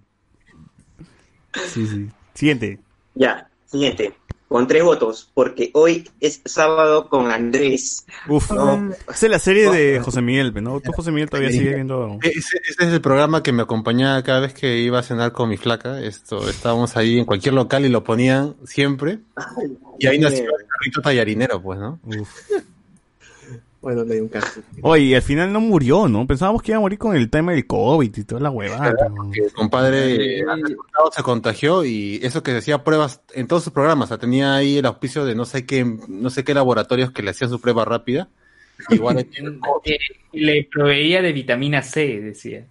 Sí, 1.73 1.87
sí. 1.87 2.09
Siguiente. 2.35 2.79
Ya, 3.15 3.47
siguiente. 3.73 4.13
Con 4.47 4.67
tres 4.67 4.83
votos, 4.83 5.31
porque 5.33 5.71
hoy 5.73 6.07
es 6.19 6.41
sábado 6.45 7.09
con 7.09 7.31
Andrés. 7.31 8.05
Uf, 8.29 8.51
No. 8.51 8.91
esa 9.09 9.25
es 9.25 9.31
la 9.31 9.39
serie 9.39 9.71
de 9.71 9.99
José 9.99 10.21
Miguel, 10.21 10.53
¿no? 10.63 10.79
Tú, 10.79 10.91
José 10.91 11.11
Miguel, 11.11 11.27
todavía 11.27 11.49
sigue 11.51 11.73
viendo... 11.73 12.19
Ese, 12.21 12.59
ese 12.69 12.83
es 12.85 12.93
el 12.93 13.01
programa 13.01 13.41
que 13.41 13.51
me 13.51 13.63
acompañaba 13.63 14.21
cada 14.21 14.41
vez 14.41 14.53
que 14.53 14.77
iba 14.77 14.99
a 14.99 15.03
cenar 15.03 15.31
con 15.31 15.49
mi 15.49 15.57
flaca. 15.57 15.99
Esto, 16.01 16.47
estábamos 16.47 16.95
ahí 16.97 17.17
en 17.17 17.25
cualquier 17.25 17.55
local 17.55 17.83
y 17.85 17.89
lo 17.89 18.03
ponían 18.03 18.55
siempre. 18.63 19.21
Y 19.97 20.05
ahí 20.05 20.19
nació 20.19 20.43
el 20.43 20.67
carrito 20.67 21.01
tallarinero, 21.01 21.59
pues, 21.59 21.79
¿no? 21.79 21.99
Bueno, 23.83 24.03
le 24.05 24.15
di 24.15 24.21
un 24.21 24.29
caso. 24.29 24.61
Oye, 24.81 25.03
y 25.03 25.13
al 25.13 25.21
final 25.21 25.51
no 25.51 25.59
murió, 25.59 26.07
¿no? 26.07 26.25
Pensábamos 26.25 26.61
que 26.63 26.71
iba 26.71 26.77
a 26.77 26.81
morir 26.81 26.97
con 26.97 27.15
el 27.17 27.29
tema 27.29 27.51
del 27.51 27.67
COVID 27.67 28.15
y 28.17 28.23
toda 28.23 28.39
la 28.41 28.49
huevada. 28.49 28.95
El 29.35 29.51
compadre 29.51 30.39
eh, 30.39 30.45
se 31.13 31.21
contagió 31.21 31.83
y 31.83 32.17
eso 32.23 32.41
que 32.43 32.53
decía 32.53 32.83
pruebas 32.85 33.19
en 33.33 33.45
todos 33.47 33.63
sus 33.65 33.73
programas, 33.73 34.05
o 34.05 34.07
sea, 34.07 34.17
tenía 34.17 34.55
ahí 34.55 34.77
el 34.77 34.85
auspicio 34.85 35.25
de 35.25 35.35
no 35.35 35.43
sé 35.43 35.65
qué, 35.65 35.83
no 36.07 36.29
sé 36.29 36.45
qué 36.45 36.53
laboratorios 36.53 37.11
que 37.11 37.21
le 37.23 37.31
hacían 37.31 37.49
su 37.49 37.59
prueba 37.59 37.83
rápida. 37.83 38.29
Igual 38.89 39.27
le 40.31 40.67
proveía 40.71 41.21
de 41.21 41.33
vitamina 41.33 41.81
C, 41.83 42.21
decía. 42.21 42.65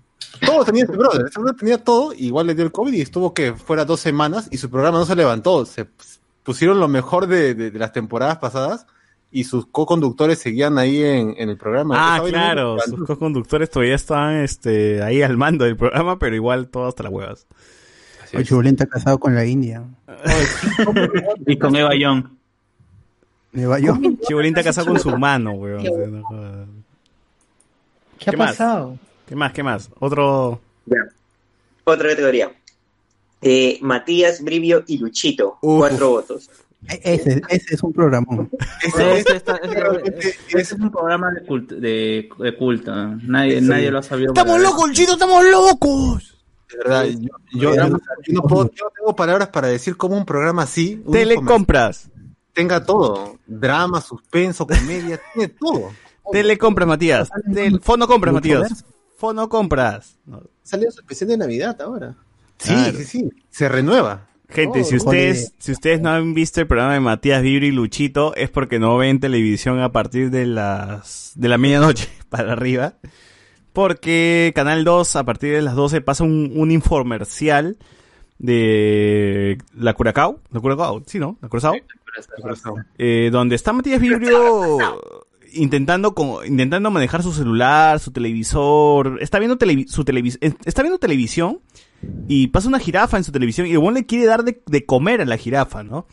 todo 0.47 0.65
tenía 0.65 0.85
ese 0.85 0.93
brother, 0.97 1.27
ese 1.29 1.39
brother 1.39 1.57
tenía 1.59 1.79
todo, 1.79 2.13
igual 2.15 2.47
le 2.47 2.55
dio 2.55 2.65
el 2.65 2.73
COVID 2.73 2.93
y 2.95 3.03
estuvo 3.03 3.35
que 3.35 3.53
fuera 3.53 3.85
dos 3.85 4.01
semanas 4.01 4.49
y 4.51 4.57
su 4.57 4.71
programa 4.71 4.99
no 4.99 5.05
se 5.05 5.15
levantó, 5.15 5.65
se 5.67 5.87
pusieron 6.43 6.81
lo 6.81 6.89
mejor 6.89 7.27
de, 7.27 7.55
de- 7.55 7.71
de 7.71 7.79
las 7.79 7.93
temporadas 7.93 8.39
pasadas 8.39 8.87
y 9.33 9.45
sus 9.45 9.67
co-conductores 9.67 10.39
seguían 10.39 10.79
ahí 10.79 11.03
en, 11.03 11.35
en 11.39 11.49
el 11.49 11.57
programa. 11.57 11.95
Ah, 11.97 12.23
claro, 12.23 12.77
sus 12.81 13.05
co-conductores 13.07 13.71
todavía 13.71 13.95
estaban 13.95 14.37
este, 14.37 15.03
ahí 15.03 15.23
al 15.23 15.39
mando 15.39 15.65
del 15.65 15.77
programa, 15.77 16.19
pero 16.19 16.37
igual 16.37 16.69
todo 16.69 16.87
hasta 16.87 17.03
las 17.03 17.13
huevas. 17.13 17.47
Oye, 18.35 18.45
Chubulín 18.45 18.75
está 18.75 18.87
casado 18.87 19.19
con 19.19 19.35
la 19.35 19.45
India. 19.45 19.83
Y 21.47 21.59
con 21.59 21.75
Eva 21.75 21.95
Young. 21.95 22.25
Eva 23.55 23.79
Young. 23.79 24.19
Casado 24.63 24.87
con 24.87 25.01
su 25.01 25.11
mano, 25.19 25.53
weón. 25.53 25.83
¿Qué 28.19 28.31
ha 28.31 28.33
más? 28.37 28.51
pasado? 28.51 28.99
¿Qué 29.27 29.35
más? 29.35 29.53
¿Qué 29.53 29.63
más? 29.63 29.91
Otro. 29.99 30.61
Otra 31.85 32.09
categoría. 32.11 32.53
Eh, 33.41 33.79
Matías, 33.83 34.43
Brivio 34.43 34.85
y 34.87 34.99
Luchito. 34.99 35.59
Cuatro 35.61 36.11
votos. 36.11 36.49
Ese, 36.89 37.41
ese 37.49 37.75
es 37.75 37.83
un 37.83 37.93
programón. 37.93 38.51
Ese, 38.85 39.19
ese 39.19 39.37
está- 39.37 39.57
ese- 39.57 40.29
ese 40.49 40.61
es 40.61 40.73
un 40.73 40.91
programa 40.91 41.31
de 41.33 41.47
culto. 41.47 41.77
De, 41.77 42.29
de 42.39 42.57
culto. 42.57 42.93
Nadie, 42.95 43.61
Sí. 43.61 43.67
nadie 43.69 43.91
lo 43.91 43.99
ha 43.99 44.03
sabido. 44.03 44.33
¡Estamos 44.33 44.61
locos, 44.61 44.91
Chito! 44.93 45.13
¡Estamos 45.13 45.45
locos! 45.45 46.39
De 46.71 46.79
verdad, 46.79 47.05
yo, 47.05 47.29
yo- 47.53 47.75
yo 47.75 47.89
no, 48.33 48.43
puedo, 48.43 48.71
yo 48.75 48.85
no 48.87 48.91
tengo 48.97 49.15
palabras 49.17 49.49
para 49.49 49.69
decir 49.69 49.97
cómo 49.97 50.17
un 50.17 50.25
programa 50.25 50.63
así, 50.63 51.01
un 51.05 51.13
Telecompras. 51.13 52.11
tenga 52.53 52.85
todo, 52.85 53.39
drama, 53.47 54.01
suspenso, 54.01 54.67
comedia, 54.67 55.21
tiene 55.35 55.49
todo. 55.49 55.91
Telecompras, 56.33 56.89
Matías. 56.89 57.29
Tel- 57.53 57.81
Fono 57.81 58.07
compras, 58.09 58.35
Matías. 58.35 58.85
Fono 59.17 59.49
compras. 59.49 60.17
Salió 60.63 60.91
su 60.91 61.01
especial 61.01 61.29
de 61.31 61.37
Navidad 61.37 61.81
ahora. 61.81 62.15
Sí, 62.59 62.75
sí, 62.97 63.05
sí, 63.05 63.31
se 63.51 63.69
renueva. 63.69 64.27
Gente, 64.53 64.81
Oh, 64.81 64.85
si 64.85 64.97
ustedes, 64.97 65.55
si 65.59 65.73
ustedes 65.73 66.01
no 66.01 66.11
han 66.11 66.35
visto 66.35 66.61
el 66.61 66.67
programa 66.67 66.95
de 66.95 67.01
Matías 67.01 67.43
Vibri 67.43 67.69
y 67.69 67.73
Luchito, 67.73 68.35
es 68.37 68.51
porque 68.51 68.79
no 68.79 68.97
ven 68.99 69.19
televisión 69.21 69.81
a 69.81 69.93
partir 69.93 70.31
de 70.31 70.47
las 70.47 71.33
de 71.35 71.49
la 71.49 71.59
medianoche 71.59 72.09
para 72.29 72.53
arriba. 72.53 72.95
Porque 73.73 74.53
Canal 74.55 74.85
2 74.85 75.17
a 75.17 75.25
partir 75.25 75.55
de 75.55 75.63
las 75.63 75.75
12 75.75 76.03
pasa 76.03 76.25
un, 76.25 76.53
un 76.55 76.71
infomercial 76.71 77.79
de 78.39 79.59
la 79.75 79.95
Curacao, 79.95 80.41
la 80.51 80.61
Curacao, 80.61 81.03
sí, 81.07 81.19
¿no? 81.19 81.39
La 81.41 81.49
Curazao. 81.49 81.73
Eh, 82.99 83.31
donde 83.33 83.55
está 83.55 83.73
Matías 83.73 84.01
Vibrio 84.01 84.79
intentando 85.55 86.15
como, 86.15 86.43
intentando 86.45 86.91
manejar 86.91 87.23
su 87.23 87.33
celular, 87.33 88.01
su 88.01 88.11
televisor, 88.11 89.19
está 89.23 89.39
viendo 89.39 89.59
televi- 89.59 89.87
su 89.87 90.05
televis 90.05 90.39
eh, 90.41 90.53
está 90.65 90.83
viendo 90.83 90.99
televisión 90.99 91.61
y 92.29 92.49
pasa 92.49 92.69
una 92.69 92.79
jirafa 92.79 93.17
en 93.17 93.25
su 93.25 93.33
televisión 93.33 93.67
y 93.67 93.73
el 93.73 93.79
buen 93.79 93.95
le 93.95 94.07
quiere 94.07 94.27
dar 94.27 94.45
de, 94.45 94.61
de 94.67 94.85
comer 94.87 95.21
a 95.21 95.25
la 95.25 95.37
jirafa, 95.37 95.83
¿no? 95.83 96.07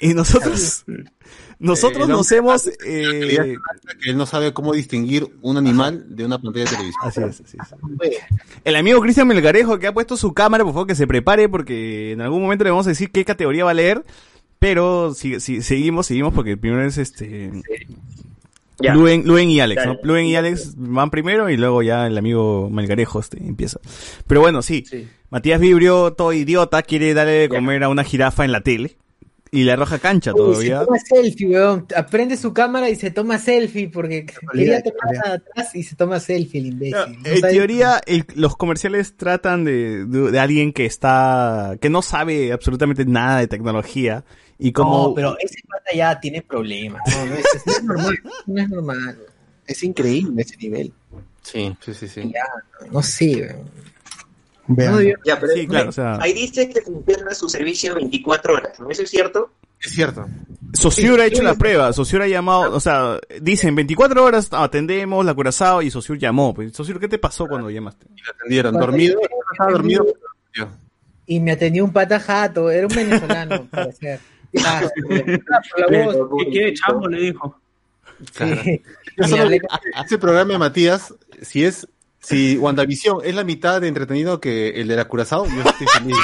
Y 0.00 0.14
nosotros 0.14 0.84
nosotros 1.58 2.08
Eh, 2.08 2.12
nos 2.12 2.30
no, 2.30 2.36
hemos 2.38 2.66
eh, 2.84 3.56
él 4.06 4.16
no 4.16 4.24
sabe 4.26 4.52
cómo 4.54 4.72
distinguir 4.72 5.28
un 5.42 5.56
animal 5.58 6.06
de 6.16 6.24
una 6.24 6.38
pantalla 6.40 6.64
de 6.64 6.70
televisión. 6.70 7.02
Así 7.04 7.20
es, 7.22 7.40
así 7.62 7.76
el 8.64 8.76
amigo 8.76 9.00
Cristian 9.00 9.28
Melgarejo 9.28 9.78
que 9.78 9.86
ha 9.86 9.92
puesto 9.94 10.16
su 10.16 10.32
cámara, 10.32 10.64
por 10.64 10.72
favor 10.72 10.86
que 10.86 10.94
se 10.94 11.06
prepare 11.06 11.48
porque 11.48 12.12
en 12.12 12.20
algún 12.22 12.42
momento 12.42 12.64
le 12.64 12.70
vamos 12.70 12.86
a 12.86 12.90
decir 12.90 13.10
qué 13.10 13.24
categoría 13.24 13.64
va 13.64 13.72
a 13.72 13.74
leer, 13.74 14.04
pero 14.58 15.12
si, 15.14 15.38
si- 15.40 15.62
seguimos, 15.62 16.06
seguimos 16.06 16.32
porque 16.34 16.56
primero 16.56 16.84
es 16.86 16.96
este 16.98 17.50
Ya. 18.80 18.94
Luen, 18.94 19.24
Luen 19.26 19.50
y 19.50 19.60
Alex, 19.60 19.86
¿no? 19.86 19.98
Luen 20.02 20.26
y 20.26 20.36
Alex 20.36 20.74
van 20.76 21.10
primero 21.10 21.50
y 21.50 21.56
luego 21.56 21.82
ya 21.82 22.06
el 22.06 22.16
amigo 22.16 22.70
Melgarejo 22.70 23.20
este, 23.20 23.38
empieza. 23.38 23.80
Pero 24.26 24.40
bueno, 24.40 24.62
sí. 24.62 24.84
Matías 25.30 25.60
Vibrio, 25.60 26.12
todo 26.12 26.32
idiota, 26.32 26.82
quiere 26.82 27.14
darle 27.14 27.32
de 27.32 27.48
comer 27.48 27.84
a 27.84 27.88
una 27.88 28.04
jirafa 28.04 28.44
en 28.44 28.52
la 28.52 28.62
tele 28.62 28.96
y 29.52 29.64
le 29.64 29.72
arroja 29.72 29.98
cancha 29.98 30.32
Uy, 30.32 30.36
se 30.38 30.42
todavía. 30.70 30.84
toma 30.84 30.98
selfie, 30.98 31.46
weón. 31.48 31.86
Aprende 31.96 32.36
su 32.36 32.52
cámara 32.52 32.88
y 32.88 32.96
se 32.96 33.10
toma 33.10 33.38
selfie 33.38 33.88
porque 33.88 34.26
quería 34.52 34.82
tomar 34.82 35.16
atrás 35.34 35.74
y 35.74 35.82
se 35.82 35.96
toma 35.96 36.20
selfie 36.20 36.60
el 36.60 36.66
imbécil. 36.66 37.18
No 37.22 37.28
En 37.30 37.40
teoría, 37.40 38.00
el- 38.06 38.26
los 38.36 38.56
comerciales 38.56 39.16
tratan 39.16 39.64
de, 39.64 40.04
de, 40.06 40.30
de 40.30 40.38
alguien 40.38 40.72
que 40.72 40.86
está, 40.86 41.76
que 41.80 41.90
no 41.90 42.00
sabe 42.02 42.52
absolutamente 42.52 43.04
nada 43.04 43.38
de 43.40 43.48
tecnología 43.48 44.24
y 44.58 44.72
como... 44.72 45.08
No, 45.08 45.14
pero 45.14 45.36
ese 45.40 45.56
pata 45.68 45.90
ya 45.96 46.20
tiene 46.20 46.42
problemas. 46.42 47.00
No, 47.08 47.26
no 47.26 47.34
es, 47.34 47.44
no 47.66 47.72
es 47.72 47.84
normal. 47.84 48.18
No 48.46 48.62
es 48.62 48.68
normal. 48.68 49.18
Es 49.66 49.82
increíble 49.82 50.42
ese 50.42 50.56
nivel. 50.58 50.92
Sí, 51.42 51.74
sí, 51.80 51.94
sí, 51.94 52.06
sí. 52.08 52.30
Ya, 52.32 52.44
no 52.92 53.02
sé, 53.02 53.36
weón. 53.36 53.89
Vean. 54.72 55.04
Ya, 55.24 55.38
pero 55.40 55.52
Sí, 55.52 55.66
claro, 55.66 55.88
o 55.88 55.92
sea- 55.92 56.18
ahí 56.20 56.32
dice 56.32 56.68
que 56.70 56.80
funciona 56.82 57.34
su 57.34 57.48
servicio 57.48 57.94
24 57.94 58.54
horas, 58.54 58.78
¿no? 58.80 58.88
¿Eso 58.90 59.02
es 59.02 59.10
cierto? 59.10 59.52
Es 59.82 59.92
cierto. 59.92 60.26
Sociur 60.74 61.20
ha 61.20 61.26
hecho 61.26 61.42
la 61.42 61.54
prueba, 61.54 61.92
Sociur 61.92 62.22
ha 62.22 62.28
llamado, 62.28 62.74
o 62.74 62.80
sea, 62.80 63.18
dicen 63.40 63.74
24 63.74 64.22
horas 64.22 64.48
atendemos 64.52 65.24
la 65.24 65.34
Curazao 65.34 65.82
y 65.82 65.90
Sociur 65.90 66.18
llamó. 66.18 66.54
Pues, 66.54 66.72
Sociur, 66.74 67.00
¿qué 67.00 67.08
te 67.08 67.18
pasó 67.18 67.46
cuando 67.46 67.70
llamaste? 67.70 68.06
Atendieron, 68.36 68.74
dormido, 68.78 69.18
estaba 69.52 69.72
dormido. 69.72 70.06
pero 70.52 70.68
Y 71.26 71.40
me 71.40 71.52
atendió 71.52 71.84
un 71.84 71.92
pata 71.92 72.20
jato, 72.20 72.70
era 72.70 72.86
un 72.86 72.94
venezolano, 72.94 73.66
parecer. 73.70 74.20
Ah, 74.64 74.82
la 75.88 76.04
voz. 76.04 76.16
¿Qué 76.44 76.50
quiere 76.50 76.74
chamo? 76.74 77.06
Le 77.08 77.20
dijo. 77.20 77.56
Claro. 78.34 78.62
Sí. 78.62 78.82
Y 79.16 79.28
solo- 79.28 79.50
ese 80.04 80.18
programa 80.18 80.52
de 80.52 80.58
Matías, 80.58 81.14
si 81.40 81.64
es, 81.64 81.86
si 82.20 82.56
WandaVision 82.58 83.18
es 83.24 83.34
la 83.34 83.44
mitad 83.44 83.80
de 83.80 83.88
entretenido 83.88 84.40
que 84.40 84.70
el 84.80 84.88
de 84.88 84.96
la 84.96 85.06
Curazao, 85.06 85.46
yo 85.46 85.62
estoy 85.62 85.86
feliz. 85.88 86.16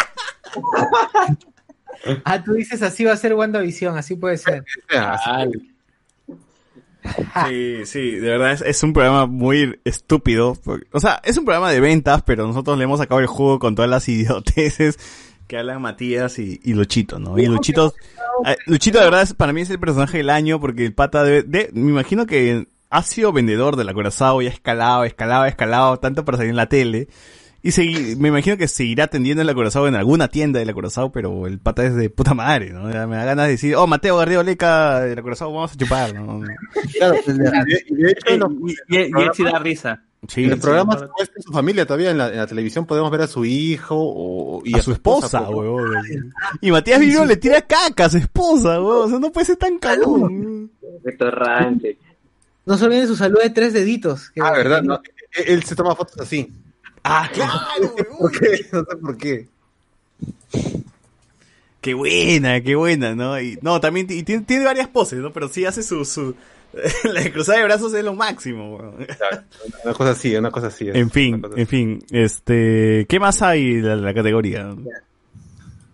Ah, 2.25 2.41
tú 2.44 2.52
dices 2.52 2.83
así 2.83 3.02
va 3.05 3.12
a 3.12 3.16
ser 3.16 3.34
WandaVision, 3.34 3.97
así 3.99 4.15
puede 4.15 4.36
ser. 4.39 4.62
Sí, 7.49 7.84
sí, 7.84 8.10
de 8.20 8.28
verdad 8.31 8.52
es, 8.52 8.62
es 8.62 8.83
un 8.83 8.92
programa 8.92 9.26
muy 9.26 9.81
estúpido. 9.84 10.57
porque- 10.65 10.86
o 10.92 11.00
sea, 11.00 11.20
es 11.25 11.36
un 11.36 11.44
programa 11.44 11.70
de 11.70 11.81
ventas, 11.81 12.23
pero 12.23 12.47
nosotros 12.47 12.78
le 12.78 12.84
hemos 12.84 12.99
sacado 13.00 13.20
el 13.20 13.26
juego 13.26 13.58
con 13.58 13.75
todas 13.75 13.91
las 13.91 14.08
idioteces 14.08 14.99
que 15.49 15.58
hablan 15.58 15.81
Matías 15.83 16.39
y, 16.39 16.60
y 16.65 16.75
Luchito, 16.75 17.18
¿no? 17.18 17.39
Y 17.39 17.47
Luchito, 17.47 17.94
eh, 18.44 18.57
Luchito 18.66 18.99
de 18.99 19.05
verdad 19.05 19.23
es, 19.23 19.34
para 19.34 19.52
mí 19.52 19.60
es 19.62 19.70
el 19.70 19.78
personaje 19.78 20.18
del 20.18 20.31
año 20.31 20.60
porque 20.60 20.84
el 20.84 20.92
pata 20.94 21.23
de, 21.25 21.42
de- 21.44 21.70
me 21.73 21.91
imagino 21.91 22.26
que 22.26 22.66
ha 22.91 23.03
sido 23.03 23.33
vendedor 23.33 23.77
de 23.77 23.85
la 23.85 23.95
Corazao 23.95 24.43
y 24.43 24.47
ha 24.47 24.51
escalado, 24.51 25.05
escalado, 25.05 25.45
escalado, 25.47 25.99
tanto 25.99 26.25
para 26.25 26.39
salir 26.39 26.51
en 26.51 26.57
la 26.57 26.69
tele. 26.69 27.09
Y 27.63 27.71
segui- 27.71 28.17
me 28.17 28.29
imagino 28.29 28.57
que 28.57 28.69
seguirá 28.69 29.05
atendiendo 29.05 29.41
en 29.41 29.47
la 29.49 29.55
Corazao 29.55 29.89
en 29.89 29.97
alguna 29.97 30.29
tienda 30.29 30.61
de 30.61 30.67
la 30.67 30.73
Corazao, 30.73 31.11
pero 31.11 31.49
el 31.49 31.59
pata 31.59 31.85
es 31.85 31.97
de 31.97 32.11
puta 32.11 32.33
madre, 32.33 32.71
¿no? 32.71 32.91
Ya 32.93 33.09
me 33.09 33.17
da 33.17 33.25
ganas 33.25 33.47
de 33.47 33.53
decir, 33.53 33.75
oh, 33.75 33.89
Mateo 33.89 34.17
Garrido 34.19 34.43
Leca 34.45 35.01
de 35.01 35.17
la 35.17 35.23
Corazao, 35.23 35.53
vamos 35.53 35.73
a 35.73 35.77
chupar, 35.77 36.15
¿no? 36.15 36.43
Claro, 36.97 37.17
y 37.27 37.33
de, 37.33 38.17
y 38.89 38.97
él 38.97 39.31
sí 39.35 39.43
da 39.43 39.59
risa. 39.59 40.03
Sí, 40.29 40.45
en 40.45 40.51
los 40.51 40.59
sí. 40.59 40.63
programas 40.63 41.05
muestran 41.17 41.43
su 41.43 41.53
familia 41.53 41.87
todavía 41.87 42.11
en 42.11 42.19
la, 42.19 42.29
en 42.31 42.37
la 42.39 42.47
televisión 42.47 42.85
podemos 42.87 43.11
ver 43.13 43.21
a 43.23 43.27
su 43.27 43.45
hijo 43.45 43.95
o, 43.99 44.63
y 44.65 44.77
a 44.77 44.83
su 44.83 44.91
esposa, 44.93 45.45
pues, 45.47 45.57
huevón. 45.57 45.93
Y 46.61 46.71
Matías 46.73 46.99
Vibrio 47.01 47.25
le 47.25 47.37
tira 47.37 47.63
caca 47.63 48.07
a 48.07 48.11
su 48.11 48.17
esposa, 48.19 48.81
huevón. 48.81 49.07
O 49.07 49.09
sea, 49.09 49.19
no 49.19 49.31
puede 49.31 49.47
ser 49.47 49.57
tan 49.57 49.79
cagón. 49.79 50.71
Restaurante. 51.05 51.99
No 52.67 52.77
se 52.77 52.85
olviden 52.85 53.07
su 53.07 53.17
salud 53.17 53.41
de 53.43 53.51
tres 53.51 53.73
deditos. 53.73 54.31
que- 54.31 54.41
Ah, 54.43 54.51
¿verdad? 54.53 54.83
No, 54.83 55.01
él, 55.47 55.62
se 55.62 55.75
toma 55.77 55.95
fotos 55.97 56.20
así. 56.20 56.51
Ah, 57.05 57.31
claro, 57.33 57.95
¿Por 58.19 58.33
qué? 58.39 58.67
No 58.73 58.81
sé 58.81 58.97
por 58.97 59.17
qué. 59.17 59.47
Qué 61.81 61.95
buena, 61.95 62.61
qué 62.62 62.75
buena, 62.75 63.15
¿no? 63.15 63.41
Y, 63.41 63.59
no, 63.62 63.81
también 63.81 64.07
y 64.11 64.23
tiene, 64.25 64.43
tiene 64.45 64.65
varias 64.65 64.89
poses, 64.89 65.20
¿no? 65.20 65.33
Pero 65.33 65.49
sí 65.49 65.65
hace 65.65 65.83
su... 65.83 66.05
su 66.05 66.35
la 67.05 67.20
de 67.23 67.33
cruzada 67.33 67.59
de 67.59 67.65
brazos 67.65 67.95
es 67.95 68.05
lo 68.05 68.15
máximo. 68.15 68.77
Una 69.85 69.95
cosa 69.95 70.11
así, 70.11 70.35
una 70.35 70.51
cosa 70.51 70.67
así. 70.67 70.89
es. 70.89 70.97
En 70.97 71.11
fin, 71.11 71.41
en 71.57 71.67
fin, 71.67 72.05
este... 72.11 73.07
¿Qué 73.09 73.20
más 73.20 73.41
hay 73.43 73.75
en 73.77 73.86
la, 73.86 73.97
la 73.97 74.12
categoría? 74.15 74.75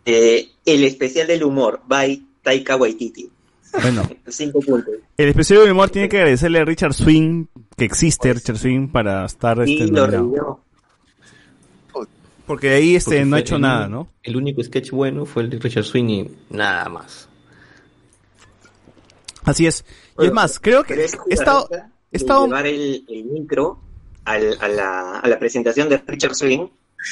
Eh, 0.07 0.49
el 0.65 0.85
especial 0.85 1.27
del 1.27 1.45
humor, 1.45 1.83
by 1.87 2.25
Taika 2.43 2.77
Waititi. 2.77 3.31
Bueno, 3.81 4.03
Cinco 4.29 4.61
puntos. 4.61 4.95
el 5.17 5.29
especial 5.29 5.65
de 5.65 5.73
humor 5.73 5.89
tiene 5.91 6.09
que 6.09 6.19
agradecerle 6.19 6.59
a 6.59 6.65
Richard 6.65 6.93
Swing, 6.95 7.47
que 7.77 7.85
existe 7.87 8.33
Richard 8.33 8.59
Swing, 8.59 8.89
para 8.89 9.25
estar 9.25 9.67
Y 9.67 9.75
este, 9.81 9.87
lo 9.93 10.07
nominado. 10.07 10.61
Porque 12.47 12.71
ahí 12.71 12.97
este 12.97 13.11
Porque 13.17 13.25
no 13.25 13.37
ha 13.37 13.41
hecho 13.41 13.57
el- 13.57 13.63
nada, 13.63 13.89
¿no? 13.89 14.09
El 14.23 14.37
único 14.37 14.63
sketch 14.63 14.91
bueno 14.91 15.25
fue 15.25 15.45
el 15.45 15.51
de 15.51 15.59
Richard 15.59 15.85
Swing 15.85 16.09
y 16.09 16.31
nada 16.51 16.89
más. 16.89 17.29
Así 19.45 19.67
es. 19.67 19.85
Y 20.19 20.27
es 20.27 20.33
más, 20.33 20.59
creo 20.61 20.85
que 20.85 20.95
he 20.95 21.05
estado, 21.35 21.69
de 21.71 21.83
estado- 22.13 22.47
llevar 22.47 22.67
el, 22.67 23.05
el 23.09 23.25
micro 23.25 23.81
al- 24.25 24.57
a, 24.61 24.69
la, 24.69 25.19
a 25.21 25.29
la 25.29 25.39
presentación 25.39 25.89
de 25.89 25.99
Richard 26.07 26.35
Swing, 26.35 26.67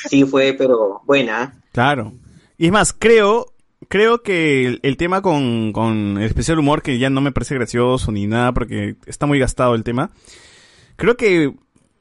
sí 0.09 0.25
fue, 0.25 0.55
pero 0.57 1.01
buena. 1.07 1.61
Claro. 1.73 2.13
Y 2.59 2.67
es 2.67 2.73
más, 2.73 2.93
creo, 2.93 3.53
creo 3.91 4.23
que 4.23 4.65
el, 4.67 4.81
el 4.83 4.97
tema 4.97 5.21
con, 5.21 5.73
con 5.75 6.17
el 6.17 6.25
especial 6.25 6.59
humor, 6.59 6.81
que 6.81 6.99
ya 6.99 7.11
no 7.11 7.21
me 7.21 7.33
parece 7.33 7.55
gracioso 7.57 8.11
ni 8.13 8.27
nada, 8.27 8.53
porque 8.55 8.97
está 9.05 9.27
muy 9.27 9.39
gastado 9.39 9.75
el 9.75 9.85
tema. 9.85 10.11
Creo 10.97 11.19
que 11.19 11.53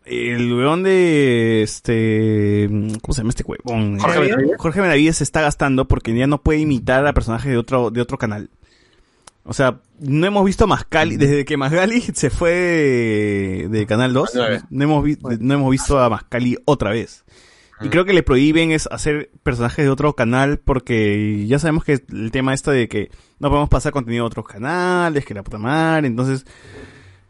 el 0.06 0.54
weón 0.54 0.84
de 0.84 1.62
este, 1.62 2.68
¿cómo 3.02 3.14
se 3.14 3.22
llama 3.22 3.30
este 3.30 3.44
huevón? 3.44 4.00
Jorge 4.00 4.20
Benavides. 4.20 4.58
Jorge 4.58 4.82
Benavides 4.82 5.18
se 5.18 5.24
está 5.24 5.42
gastando 5.42 5.88
porque 5.88 6.16
ya 6.16 6.26
no 6.28 6.42
puede 6.42 6.60
imitar 6.60 7.06
a 7.06 7.14
personajes 7.14 7.52
de 7.52 7.58
otro, 7.58 7.92
de 7.92 8.02
otro 8.02 8.18
canal. 8.18 8.50
O 9.44 9.54
sea, 9.54 9.80
no 10.00 10.28
hemos 10.28 10.46
visto 10.46 10.66
a 10.66 10.68
Mascali, 10.68 11.18
desde 11.18 11.44
que 11.46 11.58
Mascali 11.58 12.02
se 12.02 12.30
fue 12.30 12.52
de, 12.52 13.68
de 13.70 13.86
Canal 13.88 14.14
2, 14.14 14.32
Nueve. 14.36 14.62
no 14.70 14.84
hemos, 14.84 15.04
vi- 15.04 15.18
no 15.40 15.54
hemos 15.56 15.72
visto 15.72 15.98
a 16.00 16.10
Mascali 16.10 16.58
otra 16.66 16.92
vez. 16.92 17.24
Y 17.82 17.90
creo 17.90 18.06
que 18.06 18.14
le 18.14 18.24
prohíben 18.24 18.72
es 18.72 18.88
hacer 18.92 19.30
personajes 19.44 19.86
de 19.86 19.92
otro 19.92 20.14
canal 20.14 20.60
porque 20.60 21.46
ya 21.48 21.60
sabemos 21.60 21.84
que 21.84 22.04
el 22.12 22.32
tema 22.32 22.54
esto 22.54 22.72
de 22.72 22.88
que 22.88 23.10
no 23.40 23.50
podemos 23.50 23.70
pasar 23.70 23.94
contenido 23.94 24.24
a 24.24 24.28
otros 24.28 24.48
canales, 24.48 25.26
que 25.26 25.34
la 25.34 25.44
puta 25.44 25.58
madre, 25.58 26.08
entonces 26.08 26.46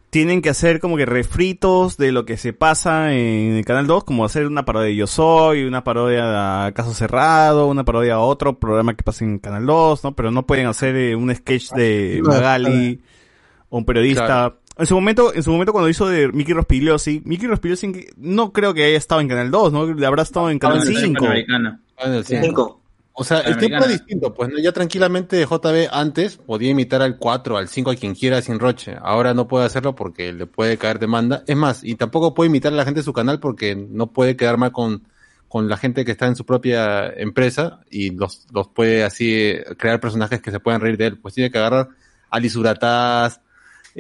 tienen 0.09 0.41
que 0.41 0.49
hacer 0.49 0.79
como 0.79 0.97
que 0.97 1.05
refritos 1.05 1.97
de 1.97 2.11
lo 2.11 2.25
que 2.25 2.37
se 2.37 2.51
pasa 2.51 3.13
en 3.13 3.53
el 3.53 3.65
canal 3.65 3.85
2, 3.85 4.03
como 4.03 4.25
hacer 4.25 4.47
una 4.47 4.65
parodia 4.65 4.87
de 4.87 4.95
Yo 4.95 5.07
Soy, 5.07 5.65
una 5.65 5.83
parodia 5.83 6.65
a 6.65 6.71
Caso 6.71 6.93
Cerrado, 6.93 7.67
una 7.67 7.85
parodia 7.85 8.15
a 8.15 8.19
otro 8.19 8.57
programa 8.57 8.95
que 8.95 9.03
pasa 9.03 9.23
en 9.23 9.37
Canal 9.37 9.65
2, 9.65 10.03
¿no? 10.03 10.15
Pero 10.15 10.31
no 10.31 10.47
pueden 10.47 10.65
hacer 10.65 10.95
eh, 10.95 11.15
un 11.15 11.33
sketch 11.33 11.71
de 11.73 12.21
Claro, 12.23 12.39
Magali 12.39 13.01
o 13.69 13.77
un 13.77 13.85
periodista. 13.85 14.25
Claro. 14.25 14.58
En 14.79 14.85
su 14.85 14.95
momento, 14.95 15.33
en 15.35 15.43
su 15.43 15.51
momento 15.51 15.73
cuando 15.73 15.89
hizo 15.89 16.07
de 16.07 16.31
Mickey 16.31 16.53
Rospigliosi, 16.53 17.21
Mickey 17.25 17.47
Rospigliosi 17.47 18.07
no 18.15 18.53
creo 18.53 18.73
que 18.73 18.85
haya 18.85 18.97
estado 18.97 19.19
en 19.19 19.27
Canal 19.27 19.51
2, 19.51 19.73
¿no? 19.73 20.07
Habrá 20.07 20.23
estado 20.23 20.49
en 20.49 20.57
Canal 20.57 20.81
5. 20.81 21.25
Ah, 21.27 22.05
en 22.05 22.13
el 22.13 22.23
cinco. 22.23 22.45
Cinco. 22.45 22.81
O 23.11 23.25
sea, 23.25 23.41
el 23.41 23.57
tiempo 23.57 23.83
es 23.83 23.89
distinto, 23.89 24.33
pues 24.33 24.49
¿no? 24.49 24.57
ya 24.59 24.71
tranquilamente 24.71 25.43
JB 25.43 25.89
antes 25.91 26.37
podía 26.37 26.69
imitar 26.69 27.01
al 27.01 27.17
4, 27.17 27.57
al 27.57 27.67
5, 27.67 27.91
a 27.91 27.95
quien 27.95 28.15
quiera 28.15 28.41
sin 28.41 28.57
roche. 28.59 28.95
Ahora 29.01 29.33
no 29.33 29.49
puede 29.49 29.65
hacerlo 29.65 29.93
porque 29.93 30.31
le 30.31 30.45
puede 30.45 30.77
caer 30.77 30.99
demanda. 30.99 31.43
Es 31.45 31.57
más, 31.57 31.83
y 31.83 31.95
tampoco 31.95 32.33
puede 32.33 32.49
imitar 32.49 32.71
a 32.71 32.77
la 32.77 32.85
gente 32.85 33.01
de 33.01 33.03
su 33.03 33.11
canal 33.11 33.41
porque 33.41 33.75
no 33.75 34.07
puede 34.07 34.37
quedar 34.37 34.57
mal 34.57 34.71
con, 34.71 35.03
con 35.49 35.67
la 35.67 35.75
gente 35.75 36.05
que 36.05 36.13
está 36.13 36.27
en 36.27 36.37
su 36.37 36.45
propia 36.45 37.09
empresa 37.09 37.81
y 37.91 38.11
los, 38.11 38.47
los 38.53 38.69
puede 38.69 39.03
así 39.03 39.53
crear 39.77 39.99
personajes 39.99 40.41
que 40.41 40.51
se 40.51 40.61
puedan 40.61 40.79
reír 40.79 40.95
de 40.95 41.07
él. 41.07 41.17
Pues 41.17 41.33
tiene 41.33 41.51
que 41.51 41.57
agarrar 41.57 41.89
a 42.29 42.39
Lisurataz, 42.39 43.41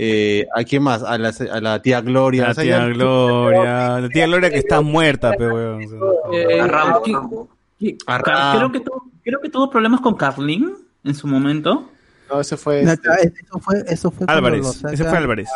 eh, 0.01 0.47
¿a 0.55 0.63
quién 0.63 0.81
más? 0.83 1.03
A 1.03 1.17
la, 1.17 1.29
a 1.51 1.59
la 1.59 1.81
tía 1.81 1.99
Gloria. 1.99 2.47
La 2.47 2.55
tía 2.55 2.85
Gloria, 2.87 3.99
la 4.01 4.07
tía 4.09 4.27
Gloria 4.27 4.49
que 4.49 4.59
está 4.59 4.79
muerta, 4.81 5.33
pero 5.37 5.55
weón. 5.55 5.81
Eh, 6.33 6.59
A 6.61 6.67
Rambo, 6.67 7.03
¿qué- 7.03 7.11
Rambo. 7.11 7.49
qué- 7.77 7.97
A 8.07 8.19
Car- 8.21 8.35
Rambo. 8.35 8.57
creo, 8.57 8.71
que 8.71 8.79
tuvo, 8.79 9.11
creo 9.23 9.41
que 9.41 9.49
tuvo 9.49 9.69
problemas 9.69 9.99
con 10.01 10.15
Carlin 10.15 10.73
en 11.03 11.15
su 11.15 11.27
momento. 11.27 11.89
No, 12.31 12.39
ese 12.39 12.55
fue. 12.55 12.83
No, 12.83 12.91
este, 12.93 13.09
Eso 13.23 13.59
fue, 13.59 13.83
eso 13.87 14.11
fue 14.11 14.25
Álvarez, 14.29 14.83
ese 14.91 15.03
fue 15.03 15.17
Álvarez. 15.17 15.49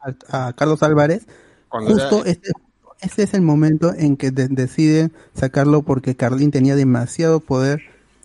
A, 0.00 0.08
a- 0.36 0.46
a 0.48 0.52
Carlos 0.52 0.82
Álvarez. 0.84 1.26
Cuando 1.68 1.90
Justo 1.94 2.24
este, 2.26 2.50
ese 3.00 3.22
es 3.24 3.34
el 3.34 3.42
momento 3.42 3.92
en 3.92 4.16
que 4.16 4.30
de- 4.30 4.48
deciden 4.48 5.12
sacarlo 5.34 5.82
porque 5.82 6.14
Carlín 6.14 6.50
tenía 6.50 6.76
demasiado 6.76 7.40
poder 7.40 7.82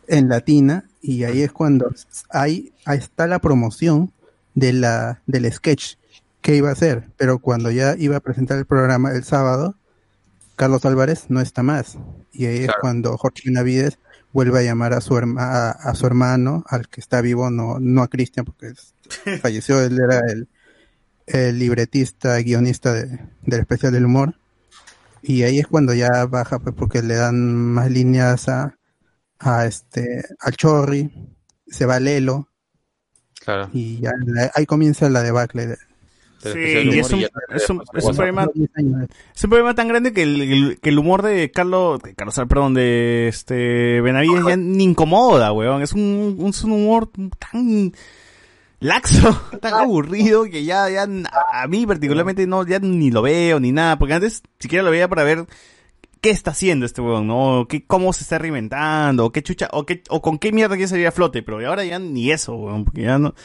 en 0.07 0.29
Latina 0.29 0.83
y 1.01 1.23
ahí 1.23 1.41
es 1.41 1.51
cuando 1.51 1.89
ahí, 2.29 2.71
ahí 2.85 2.97
está 2.99 3.25
la 3.27 3.39
promoción 3.39 4.11
de 4.55 4.73
la 4.73 5.21
del 5.25 5.51
sketch 5.51 5.95
que 6.41 6.55
iba 6.55 6.69
a 6.69 6.73
hacer, 6.73 7.09
pero 7.17 7.39
cuando 7.39 7.71
ya 7.71 7.95
iba 7.97 8.17
a 8.17 8.19
presentar 8.19 8.57
el 8.57 8.65
programa 8.65 9.11
el 9.13 9.23
sábado, 9.23 9.75
Carlos 10.55 10.85
Álvarez 10.85 11.25
no 11.29 11.41
está 11.41 11.63
más. 11.63 11.97
Y 12.31 12.45
ahí 12.45 12.59
es 12.65 12.71
cuando 12.81 13.17
Jorge 13.17 13.43
Benavides 13.45 13.97
vuelve 14.33 14.59
a 14.59 14.63
llamar 14.63 14.93
a 14.93 15.01
su 15.01 15.15
herma- 15.15 15.41
a, 15.43 15.71
a 15.71 15.95
su 15.95 16.05
hermano, 16.05 16.63
al 16.67 16.87
que 16.89 16.99
está 17.01 17.21
vivo, 17.21 17.49
no 17.49 17.79
no 17.79 18.01
a 18.03 18.07
Cristian 18.09 18.45
porque 18.45 18.67
es- 18.67 18.93
falleció, 19.41 19.81
él 19.81 19.99
era 19.99 20.19
el 20.31 20.47
el 21.25 21.57
libretista, 21.57 22.37
guionista 22.39 22.93
de- 22.93 23.19
del 23.43 23.59
especial 23.61 23.93
del 23.93 24.05
humor. 24.05 24.35
Y 25.21 25.43
ahí 25.43 25.59
es 25.59 25.67
cuando 25.67 25.93
ya 25.93 26.25
baja, 26.25 26.59
pues, 26.59 26.75
porque 26.75 27.01
le 27.01 27.15
dan 27.15 27.53
más 27.55 27.89
líneas 27.89 28.49
a, 28.49 28.77
a 29.39 29.65
este, 29.65 30.23
al 30.41 30.51
Chorri, 30.57 31.29
se 31.67 31.85
va 31.85 31.99
Lelo, 32.01 32.49
Claro. 33.43 33.69
y 33.73 33.99
ya 33.99 34.11
la- 34.25 34.51
ahí 34.55 34.65
comienza 34.65 35.09
la 35.09 35.21
debacle. 35.23 35.67
de- 35.67 35.77
Sí, 36.43 36.49
y 36.59 36.99
es 36.99 37.09
un, 37.13 37.21
y 37.21 37.23
es 37.23 37.29
un- 37.29 37.53
es 37.55 37.69
un 37.69 37.77
WhatsApp. 37.77 38.15
problema, 38.17 38.47
es 39.33 39.43
un 39.45 39.49
problema 39.49 39.75
tan 39.75 39.87
grande 39.87 40.11
que 40.11 40.23
el, 40.23 40.41
el- 40.41 40.79
que 40.81 40.89
el 40.89 40.99
humor 40.99 41.21
de 41.21 41.49
Carlos, 41.51 42.01
de 42.03 42.13
Carlos, 42.15 42.35
perdón, 42.49 42.73
de 42.73 43.29
este 43.29 44.01
Benavides 44.01 44.43
ya 44.45 44.57
ni 44.57 44.83
incomoda, 44.83 45.53
weón. 45.53 45.81
Es 45.81 45.93
un, 45.93 46.35
un, 46.37 46.49
es 46.49 46.61
un 46.65 46.73
humor 46.73 47.09
tan 47.39 47.93
laxo, 48.81 49.41
tan 49.61 49.73
aburrido 49.73 50.43
que 50.43 50.65
ya, 50.65 50.89
ya 50.89 51.03
a, 51.31 51.63
a 51.63 51.67
mí 51.67 51.85
particularmente 51.87 52.45
no, 52.45 52.65
ya 52.67 52.79
ni 52.79 53.09
lo 53.09 53.21
veo 53.21 53.61
ni 53.61 53.71
nada, 53.71 53.97
porque 53.97 54.15
antes 54.15 54.43
siquiera 54.59 54.83
lo 54.83 54.91
veía 54.91 55.07
para 55.07 55.23
ver 55.23 55.45
qué 56.23 56.29
está 56.31 56.51
haciendo 56.51 56.85
este 56.87 57.01
weón, 57.01 57.27
¿no? 57.27 57.67
¿Qué, 57.69 57.85
cómo 57.85 58.13
se 58.13 58.23
está 58.23 58.39
reinventando, 58.39 59.25
o 59.25 59.31
qué 59.31 59.43
chucha, 59.43 59.67
o 59.73 59.85
qué, 59.85 60.01
o 60.09 60.21
con 60.21 60.39
qué 60.39 60.51
mierda 60.51 60.75
quiere 60.75 60.87
salir 60.87 61.05
a 61.05 61.11
flote, 61.11 61.43
pero 61.43 61.59
ahora 61.67 61.83
ya 61.83 61.99
ni 61.99 62.31
eso, 62.31 62.55
weón, 62.55 62.85
porque 62.85 63.01
ya 63.03 63.19
no, 63.19 63.35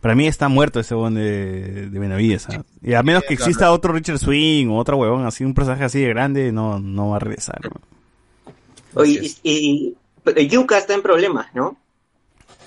para 0.00 0.14
mí 0.16 0.26
está 0.26 0.48
muerto 0.48 0.80
ese 0.80 0.94
weón 0.96 1.14
de, 1.14 1.88
de 1.88 1.98
Benavides. 1.98 2.48
Y 2.82 2.92
a 2.94 3.02
menos 3.02 3.22
que 3.26 3.34
exista 3.34 3.70
otro 3.72 3.92
Richard 3.92 4.18
Swing 4.18 4.66
o 4.68 4.76
otro 4.78 4.96
huevón 4.96 5.24
así, 5.26 5.44
un 5.44 5.54
personaje 5.54 5.84
así 5.84 6.00
de 6.00 6.08
grande, 6.08 6.50
no, 6.52 6.78
no 6.80 7.10
va 7.10 7.16
a 7.16 7.20
regresar. 7.20 7.60
weón. 7.62 8.54
Oye, 8.94 9.30
y, 9.44 9.94
y- 10.34 10.48
Yuka 10.48 10.76
está 10.76 10.94
en 10.94 11.02
problemas, 11.02 11.46
¿no? 11.54 11.78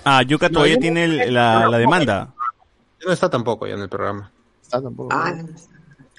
Ah, 0.04 0.22
Yuka 0.22 0.48
No, 0.48 0.54
todavía 0.54 0.74
yo- 0.76 0.80
tiene 0.80 1.04
el- 1.04 1.34
la, 1.34 1.68
la 1.68 1.78
demanda. 1.78 2.32
No 3.06 3.12
está 3.12 3.28
tampoco 3.28 3.66
ya 3.66 3.74
en 3.74 3.80
el 3.82 3.88
programa. 3.88 4.30
Está 4.62 4.80
tampoco. 4.82 5.10
Ah, 5.12 5.32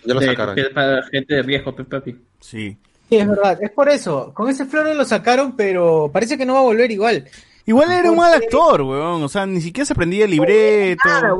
Ya 0.05 0.13
lo 0.13 0.21
sacaron. 0.21 0.55
para 0.73 1.03
gente 1.07 1.33
de 1.35 1.41
riesgo, 1.41 1.75
pe, 1.75 1.83
papi. 1.83 2.15
Sí. 2.39 2.77
Sí, 3.09 3.17
es 3.17 3.27
verdad, 3.27 3.59
es 3.61 3.71
por 3.71 3.89
eso. 3.89 4.31
Con 4.33 4.49
ese 4.49 4.65
floro 4.65 4.93
lo 4.93 5.05
sacaron, 5.05 5.55
pero 5.55 6.09
parece 6.11 6.37
que 6.37 6.45
no 6.45 6.53
va 6.53 6.59
a 6.59 6.63
volver 6.63 6.89
igual. 6.91 7.25
Igual 7.65 7.91
era 7.91 8.11
un 8.11 8.17
mal 8.17 8.33
actor, 8.33 8.81
weón. 8.81 9.23
O 9.23 9.29
sea, 9.29 9.45
ni 9.45 9.61
siquiera 9.61 9.85
se 9.85 9.93
aprendía 9.93 10.25
el 10.25 10.31
libreto. 10.31 11.01
Nada. 11.05 11.33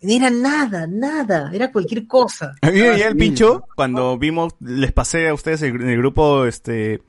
Era 0.00 0.30
nada, 0.30 0.86
nada. 0.86 1.50
Era 1.52 1.72
cualquier 1.72 2.06
cosa. 2.06 2.54
A 2.60 2.70
mí 2.70 2.80
me 2.80 3.00
el 3.00 3.16
pincho 3.16 3.64
cuando 3.74 4.18
vimos, 4.18 4.54
les 4.60 4.92
pasé 4.92 5.28
a 5.28 5.34
ustedes 5.34 5.62
en 5.62 5.88
el 5.88 5.96
grupo, 5.98 6.44
este, 6.44 7.02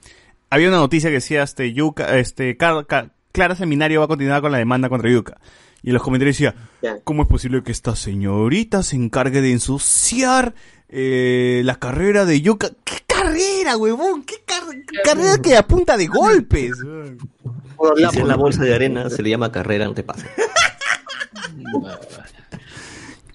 había 0.50 0.70
una 0.70 0.78
noticia 0.78 1.10
que 1.10 1.16
decía, 1.16 1.44
este, 1.44 1.74
Yuka, 1.74 2.18
este, 2.18 2.56
Car- 2.56 2.86
Clara 3.32 3.56
Seminario 3.56 4.00
va 4.00 4.06
a 4.06 4.08
continuar 4.08 4.42
con 4.42 4.52
la 4.52 4.58
demanda 4.58 4.90
contra 4.90 5.12
Yuka. 5.12 5.38
Y 5.84 5.90
en 5.90 5.94
los 5.94 6.04
comentarios 6.04 6.38
decía. 6.38 6.56
¿cómo 7.04 7.24
es 7.24 7.28
posible 7.28 7.62
que 7.64 7.72
esta 7.72 7.96
señorita 7.96 8.82
se 8.84 8.96
encargue 8.96 9.42
de 9.42 9.52
ensuciar 9.52 10.56
eh, 10.90 11.62
la 11.66 11.76
carrera 11.76 12.26
de 12.26 12.42
Yuka? 12.42 12.70
¿Qué 12.84 12.96
carrera, 13.24 13.78
huevón? 13.78 14.24
¿Qué, 14.24 14.36
car- 14.46 14.64
qué 14.88 15.02
carrera 15.04 15.38
que 15.42 15.58
apunta 15.58 15.98
de 15.98 16.08
golpes? 16.08 16.78
Si 16.78 18.20
es 18.20 18.26
la 18.26 18.36
bolsa 18.36 18.64
de 18.64 18.74
arena, 18.76 19.10
se 19.10 19.22
le 19.22 19.30
llama 19.30 19.52
carrera, 19.52 19.86
no 19.86 19.94
te 19.94 20.04
pases. 20.04 20.26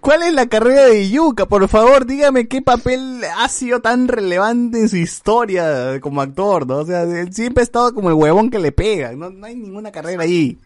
¿Cuál 0.00 0.24
es 0.24 0.34
la 0.34 0.46
carrera 0.48 0.86
de 0.86 1.08
Yuka? 1.10 1.46
Por 1.46 1.68
favor, 1.68 2.06
dígame 2.06 2.48
qué 2.48 2.60
papel 2.60 3.20
ha 3.36 3.48
sido 3.48 3.80
tan 3.80 4.08
relevante 4.08 4.80
en 4.80 4.88
su 4.88 4.96
historia 4.96 6.00
como 6.00 6.20
actor, 6.20 6.66
¿no? 6.66 6.78
O 6.78 6.84
sea, 6.84 7.02
él 7.04 7.32
siempre 7.32 7.62
ha 7.62 7.64
estado 7.64 7.94
como 7.94 8.08
el 8.08 8.14
huevón 8.16 8.50
que 8.50 8.58
le 8.58 8.72
pega. 8.72 9.12
No, 9.12 9.30
no 9.30 9.46
hay 9.46 9.54
ninguna 9.54 9.92
carrera 9.92 10.24
ahí. 10.24 10.58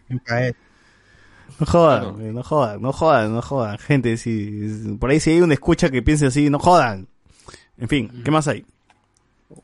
No 1.59 1.65
jodan, 1.67 2.33
no 2.33 2.43
jodan, 2.43 2.81
no 2.81 2.91
jodan, 2.91 3.33
no 3.33 3.41
jodan. 3.43 3.77
Gente, 3.77 4.17
si 4.17 4.95
por 4.99 5.11
ahí 5.11 5.19
si 5.19 5.31
hay 5.31 5.41
una 5.41 5.53
escucha 5.53 5.91
que 5.91 6.01
piense 6.01 6.25
así, 6.25 6.49
no 6.49 6.57
jodan. 6.57 7.07
En 7.77 7.87
fin, 7.87 8.23
¿qué 8.25 8.31
más 8.31 8.47
hay? 8.47 8.65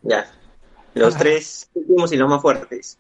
Ya. 0.02 0.32
Los 0.94 1.18
tres 1.18 1.70
últimos 1.74 2.12
y 2.14 2.18
los 2.18 2.30
más 2.30 2.42
fuertes. 2.42 2.98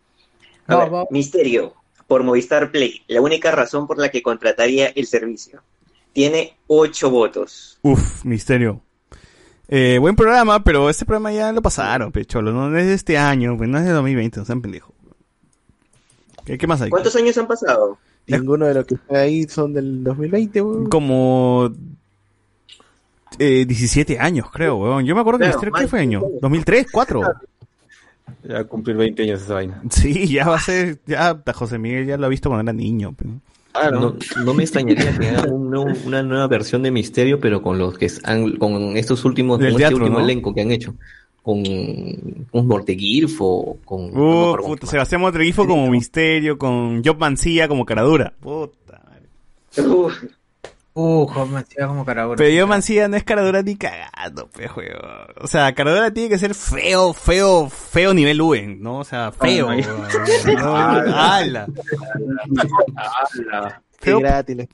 A 0.68 0.76
Va, 0.76 0.84
ver, 0.84 0.94
va. 0.94 1.06
Misterio, 1.12 1.74
por 2.08 2.24
Movistar 2.24 2.72
Play. 2.72 3.02
La 3.08 3.22
única 3.22 3.52
razón 3.52 3.88
por 3.88 4.00
la 4.00 4.10
que 4.10 4.24
contrataría 4.24 4.88
el 4.88 5.06
servicio. 5.06 5.62
Tiene 6.14 6.58
ocho 6.68 7.10
votos. 7.10 7.80
Uf, 7.82 8.24
misterio. 8.26 8.82
Eh, 9.68 9.98
buen 10.00 10.16
programa, 10.16 10.64
pero 10.64 10.90
este 10.90 11.06
programa 11.06 11.32
ya 11.32 11.52
lo 11.52 11.62
pasaron, 11.62 12.12
pecholo. 12.12 12.52
No 12.52 12.78
es 12.78 12.86
de 12.86 12.94
este 12.94 13.18
año, 13.18 13.58
pues 13.58 13.70
no 13.70 13.78
es 13.80 13.86
de 13.86 13.92
2020, 13.92 14.40
no 14.40 14.46
sean 14.46 14.62
pendejos. 14.62 14.94
¿Qué, 16.46 16.58
qué 16.58 16.68
más 16.68 16.82
hay? 16.82 16.90
¿Cuántos 16.90 17.16
años 17.16 17.38
han 17.38 17.48
pasado? 17.48 17.98
Ninguno 18.28 18.66
de 18.68 18.74
los 18.74 18.86
que 18.86 18.96
está 18.96 19.20
ahí 19.20 19.44
son 19.48 19.74
del 19.74 20.04
2020, 20.04 20.62
weón. 20.62 20.90
Como 20.90 21.72
eh, 23.40 23.66
17 23.66 24.20
años, 24.20 24.48
creo, 24.52 24.76
weón. 24.78 25.06
Yo 25.06 25.16
me 25.16 25.22
acuerdo 25.22 25.40
que 25.40 25.46
Claro, 25.46 25.58
Misterio, 25.60 25.74
¿qué 25.80 25.88
fue 25.88 26.00
año? 26.00 26.20
17 26.42 26.88
¿2003? 26.88 26.92
¿4? 26.92 27.34
Ya 28.46 28.54
va 28.56 28.60
a 28.60 28.64
cumplir 28.66 28.96
20 28.98 29.24
años 29.24 29.42
esa 29.42 29.54
vaina. 29.56 29.82
Sí, 29.90 30.28
ya 30.28 30.48
va 30.48 30.56
a 30.56 30.60
ser, 30.60 31.00
ya 31.06 31.42
José 31.54 31.78
Miguel 31.78 32.06
ya 32.08 32.18
lo 32.18 32.26
ha 32.26 32.30
visto 32.30 32.50
cuando 32.50 32.70
era 32.72 32.74
niño. 32.78 33.14
pero- 33.18 33.32
No, 34.00 34.16
no 34.46 34.54
me 34.54 34.64
extrañaría 34.64 35.18
que 35.18 35.50
un 35.50 35.70
nuevo- 35.72 35.92
una 36.06 36.22
nueva 36.24 36.48
versión 36.48 36.84
de 36.84 36.92
Misterio, 36.92 37.40
pero 37.40 37.62
con 37.62 37.78
los 37.80 37.98
que 37.98 38.10
han, 38.24 38.58
con 38.58 38.96
estos 38.98 39.24
últimos, 39.26 39.58
con 39.60 39.68
teatro, 39.68 39.84
este 39.86 39.96
último 39.96 40.20
¿no? 40.20 40.24
elenco 40.26 40.54
que 40.54 40.62
han 40.62 40.72
hecho. 40.72 40.94
Con, 41.42 41.62
con 42.52 42.68
Morteguirfo, 42.68 43.78
con 43.84 44.14
no 44.14 44.20
Uh, 44.22 44.46
acuerdo 44.54 44.68
puta, 44.68 44.88
Sebastián 44.88 45.20
Montreguifo 45.22 45.68
como 45.68 45.90
Misterio, 45.90 46.58
con 46.58 47.04
Job 47.04 47.18
Mancilla 47.18 47.68
como 47.68 47.84
Caradura. 47.86 48.32
Puta. 48.40 49.02
Uh, 49.78 50.10
como 50.94 51.58
hacía 51.58 51.88
como 51.88 52.06
carabura. 52.06 52.38
Pero 52.38 52.62
Job 52.62 52.70
Mancilla 52.70 53.08
no 53.08 53.18
es 53.18 53.24
Caradura 53.24 53.62
ni 53.64 53.76
cagando, 53.76 54.48
pe, 54.50 54.68
juego. 54.68 55.00
O 55.42 55.48
sea, 55.48 55.74
Caradura 55.74 56.12
tiene 56.14 56.30
que 56.30 56.38
ser 56.38 56.54
feo, 56.54 57.14
feo, 57.14 57.70
feo 57.70 58.14
nivel 58.14 58.42
Uen, 58.42 58.82
¿no? 58.82 59.00
O 59.00 59.04
sea, 59.04 59.32
feo. 59.32 59.70
Ay. 59.70 59.82
weón. 59.82 60.56
No, 60.56 60.76
ala. 61.16 61.68
Feo- 64.00 64.20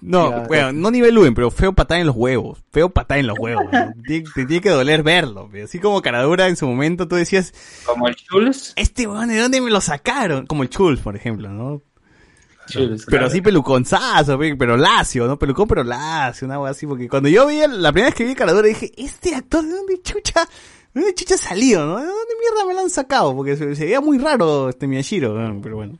no, 0.01 0.43
bueno, 0.48 0.72
no 0.73 0.89
nivel 0.89 1.15
Uen, 1.15 1.35
pero 1.35 1.51
feo 1.51 1.72
patada 1.73 1.99
en 2.01 2.07
los 2.07 2.15
huevos. 2.15 2.64
Feo 2.72 2.89
patada 2.89 3.19
en 3.19 3.27
los 3.27 3.38
huevos. 3.38 3.65
¿no? 3.72 3.93
Te 4.07 4.22
tiene 4.45 4.59
que 4.59 4.69
doler 4.69 5.03
verlo. 5.03 5.48
pe. 5.51 5.64
Así 5.64 5.77
como 5.77 6.01
Caradura 6.01 6.48
en 6.48 6.56
su 6.56 6.65
momento 6.65 7.07
tú 7.07 7.15
decías. 7.15 7.53
Como 7.85 8.07
el 8.07 8.15
Chules. 8.15 8.73
Este 8.75 9.06
weón, 9.07 9.30
¿de 9.30 9.38
dónde 9.38 9.61
me 9.61 9.69
lo 9.69 9.81
sacaron? 9.81 10.48
Como 10.48 10.64
el 10.64 10.69
Chuls, 10.69 10.99
por 11.01 11.15
ejemplo, 11.15 11.48
¿no? 11.49 11.81
Pero 13.07 13.25
así 13.25 13.41
peluconzazo, 13.41 14.38
pe, 14.39 14.56
pero 14.56 14.77
lacio, 14.77 15.27
¿no? 15.27 15.38
Pelucón 15.39 15.67
pero 15.67 15.83
lacio, 15.83 16.45
una 16.48 16.59
wea 16.59 16.72
así, 16.72 16.85
porque 16.88 17.07
cuando 17.09 17.30
yo 17.30 17.48
vi, 17.48 17.61
el- 17.61 17.81
la 17.81 17.91
primera 17.91 18.09
vez 18.09 18.15
que 18.15 18.25
vi 18.25 18.35
Caradura 18.35 18.67
dije, 18.67 18.91
este 18.98 19.35
actor, 19.35 19.64
¿de 19.64 19.72
dónde 19.72 20.01
chucha? 20.01 20.41
¿De 20.93 21.01
dónde 21.01 21.14
chucha 21.15 21.38
salió, 21.38 21.85
no? 21.85 21.98
¿De 21.99 22.06
dónde 22.06 22.33
mierda 22.41 22.65
me 22.67 22.73
lo 22.73 22.81
han 22.81 22.89
sacado? 22.89 23.35
Porque 23.35 23.56
se, 23.57 23.75
se 23.75 23.85
veía 23.85 24.01
muy 24.01 24.17
raro 24.17 24.69
este 24.69 24.88
Miyashiro, 24.88 25.33
pero 25.61 25.75
bueno. 25.75 25.98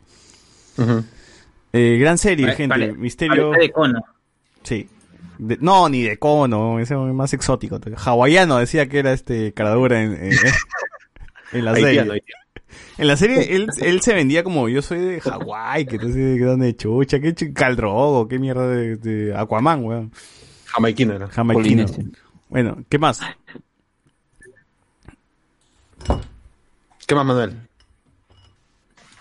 Eh, 1.74 1.98
gran 2.00 2.18
serie, 2.18 2.52
gente. 2.54 2.94
Misterio. 2.94 3.52
parece 3.52 3.68
de 3.68 3.72
cono. 3.72 4.02
Sí. 4.64 4.88
De- 5.38 5.58
no, 5.62 5.88
ni 5.88 6.02
de 6.04 6.18
cono, 6.18 6.80
ese 6.80 6.96
es 6.96 7.00
más 7.14 7.32
exótico. 7.34 7.80
Hawaiano 8.04 8.58
decía 8.58 8.88
que 8.90 9.00
era 9.00 9.14
este 9.14 9.54
Caradura 9.54 10.02
en, 10.02 10.14
en, 10.14 10.32
en 11.54 11.66
la 11.66 11.74
serie. 11.74 11.88
Haitiano, 11.90 12.14
haitiano. 12.14 12.44
En 12.98 13.08
la 13.08 13.16
serie 13.18 13.56
él, 13.56 13.68
él 13.82 14.02
se 14.02 14.14
vendía 14.14 14.44
como 14.44 14.70
yo 14.70 14.82
soy 14.82 15.00
de 15.00 15.22
Hawái, 15.22 15.86
que 15.86 15.98
sé 16.00 16.08
de 16.20 16.40
dónde 16.40 16.76
chucha, 16.76 17.20
que 17.20 17.34
ch- 17.36 17.54
Caldrogo, 17.54 18.28
qué 18.28 18.40
mierda 18.40 18.68
de, 18.68 18.96
de 18.98 19.36
Aquaman, 19.36 19.84
weón. 19.84 20.12
Jamaiquino 20.66 21.14
era. 21.14 21.28
Jamaiquino. 21.28 21.86
Bueno, 22.50 22.78
¿qué 22.90 22.98
más? 23.00 23.22
¿Qué 27.08 27.16
más, 27.16 27.26
Manuel? 27.26 27.58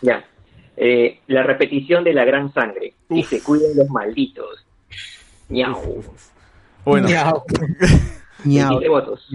Ya. 0.02 0.25
Eh, 0.77 1.20
la 1.27 1.43
repetición 1.43 2.05
de 2.05 2.12
la 2.12 2.25
gran 2.25 2.52
sangre. 2.52 2.94
Y 3.10 3.23
se 3.25 3.43
cuiden 3.43 3.77
los 3.77 3.89
malditos. 3.89 4.65
Miau. 5.49 6.05
Bueno. 6.85 7.09
Miau. 7.09 7.43
Miau. 8.44 8.78
27 8.78 8.89
votos. 8.89 9.28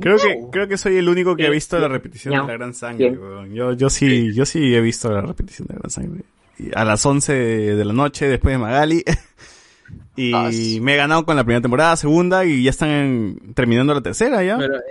Creo 0.00 0.16
que, 0.16 0.40
creo 0.50 0.68
que 0.68 0.76
soy 0.76 0.96
el 0.96 1.08
único 1.08 1.36
que 1.36 1.46
ha 1.46 1.50
visto 1.50 1.78
la 1.78 1.88
repetición 1.88 2.32
de 2.32 2.38
la 2.52 2.58
Gran 2.58 2.74
Sangre, 2.74 3.10
weón. 3.16 3.54
Yo, 3.54 3.72
yo 3.74 3.88
sí, 3.90 4.32
yo 4.34 4.44
sí 4.44 4.74
he 4.74 4.80
visto 4.80 5.10
la 5.12 5.20
repetición 5.20 5.68
de 5.68 5.74
la 5.74 5.78
Gran 5.80 5.90
Sangre. 5.90 6.22
Y 6.58 6.70
a 6.74 6.84
las 6.84 7.04
11 7.06 7.32
de 7.32 7.84
la 7.84 7.92
noche 7.92 8.26
después 8.28 8.54
de 8.54 8.58
Magali. 8.58 9.04
y 10.16 10.78
me 10.80 10.94
he 10.94 10.96
ganado 10.96 11.24
con 11.24 11.36
la 11.36 11.44
primera 11.44 11.60
temporada, 11.60 11.96
segunda, 11.96 12.44
y 12.44 12.62
ya 12.64 12.70
están 12.70 12.88
en- 12.90 13.54
terminando 13.54 13.94
la 13.94 14.00
tercera 14.00 14.42
ya. 14.42 14.56
Pero, 14.58 14.76
eh, 14.76 14.82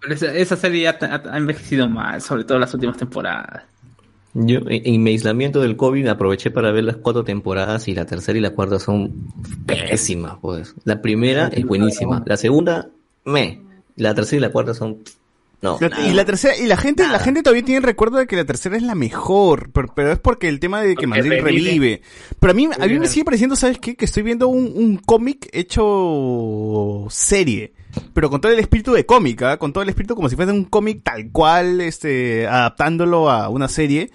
pero 0.00 0.14
esa, 0.14 0.34
esa 0.34 0.56
serie 0.56 0.82
ya 0.82 0.98
ha, 1.00 1.22
ha 1.32 1.36
envejecido 1.38 1.88
mal, 1.88 2.20
sobre 2.22 2.44
todo 2.44 2.58
las 2.58 2.72
últimas 2.74 2.96
temporadas. 2.96 3.64
Yo, 4.34 4.58
en, 4.68 4.82
en 4.94 5.02
mi 5.02 5.10
aislamiento 5.10 5.60
del 5.60 5.76
COVID, 5.76 6.06
aproveché 6.08 6.50
para 6.50 6.70
ver 6.70 6.84
las 6.84 6.96
cuatro 6.96 7.24
temporadas 7.24 7.88
y 7.88 7.94
la 7.94 8.04
tercera 8.04 8.38
y 8.38 8.42
la 8.42 8.50
cuarta 8.50 8.78
son 8.78 9.12
pésimas, 9.66 10.34
pues. 10.40 10.74
La 10.84 11.00
primera 11.02 11.48
es 11.48 11.64
buenísima. 11.64 12.22
La 12.26 12.36
segunda, 12.36 12.88
me. 13.24 13.62
La 13.98 14.14
tercera 14.14 14.38
y 14.38 14.40
la 14.40 14.50
cuarta 14.50 14.72
son... 14.74 14.98
No. 15.60 15.76
La- 15.80 16.06
y 16.08 16.12
la 16.12 16.24
tercera, 16.24 16.56
y 16.56 16.66
la 16.66 16.76
gente, 16.76 17.06
la 17.08 17.18
gente 17.18 17.42
todavía 17.42 17.64
tiene 17.64 17.78
el 17.78 17.82
recuerdo 17.82 18.18
de 18.18 18.28
que 18.28 18.36
la 18.36 18.44
tercera 18.44 18.76
es 18.76 18.82
la 18.84 18.94
mejor, 18.94 19.70
pero, 19.72 19.88
pero 19.92 20.12
es 20.12 20.18
porque 20.20 20.48
el 20.48 20.60
tema 20.60 20.80
de 20.82 20.94
que 20.94 21.08
Madrid 21.08 21.32
revive. 21.42 22.00
Pero 22.38 22.50
a 22.52 22.54
mí, 22.54 22.68
a 22.78 22.86
mí 22.86 22.98
me 23.00 23.08
sigue 23.08 23.24
pareciendo, 23.24 23.56
¿sabes 23.56 23.78
qué? 23.80 23.96
Que 23.96 24.04
estoy 24.04 24.22
viendo 24.22 24.46
un, 24.46 24.72
un 24.76 24.98
cómic 24.98 25.48
hecho 25.52 27.06
serie, 27.10 27.72
pero 28.14 28.30
con 28.30 28.40
todo 28.40 28.52
el 28.52 28.58
espíritu 28.60 28.92
de 28.92 29.04
cómic, 29.04 29.42
¿ah? 29.42 29.56
con 29.56 29.72
todo 29.72 29.82
el 29.82 29.88
espíritu 29.88 30.14
como 30.14 30.28
si 30.28 30.36
fuese 30.36 30.52
un 30.52 30.64
cómic 30.64 31.02
tal 31.02 31.30
cual, 31.32 31.80
este, 31.80 32.46
adaptándolo 32.46 33.28
a 33.30 33.48
una 33.48 33.66
serie. 33.68 34.10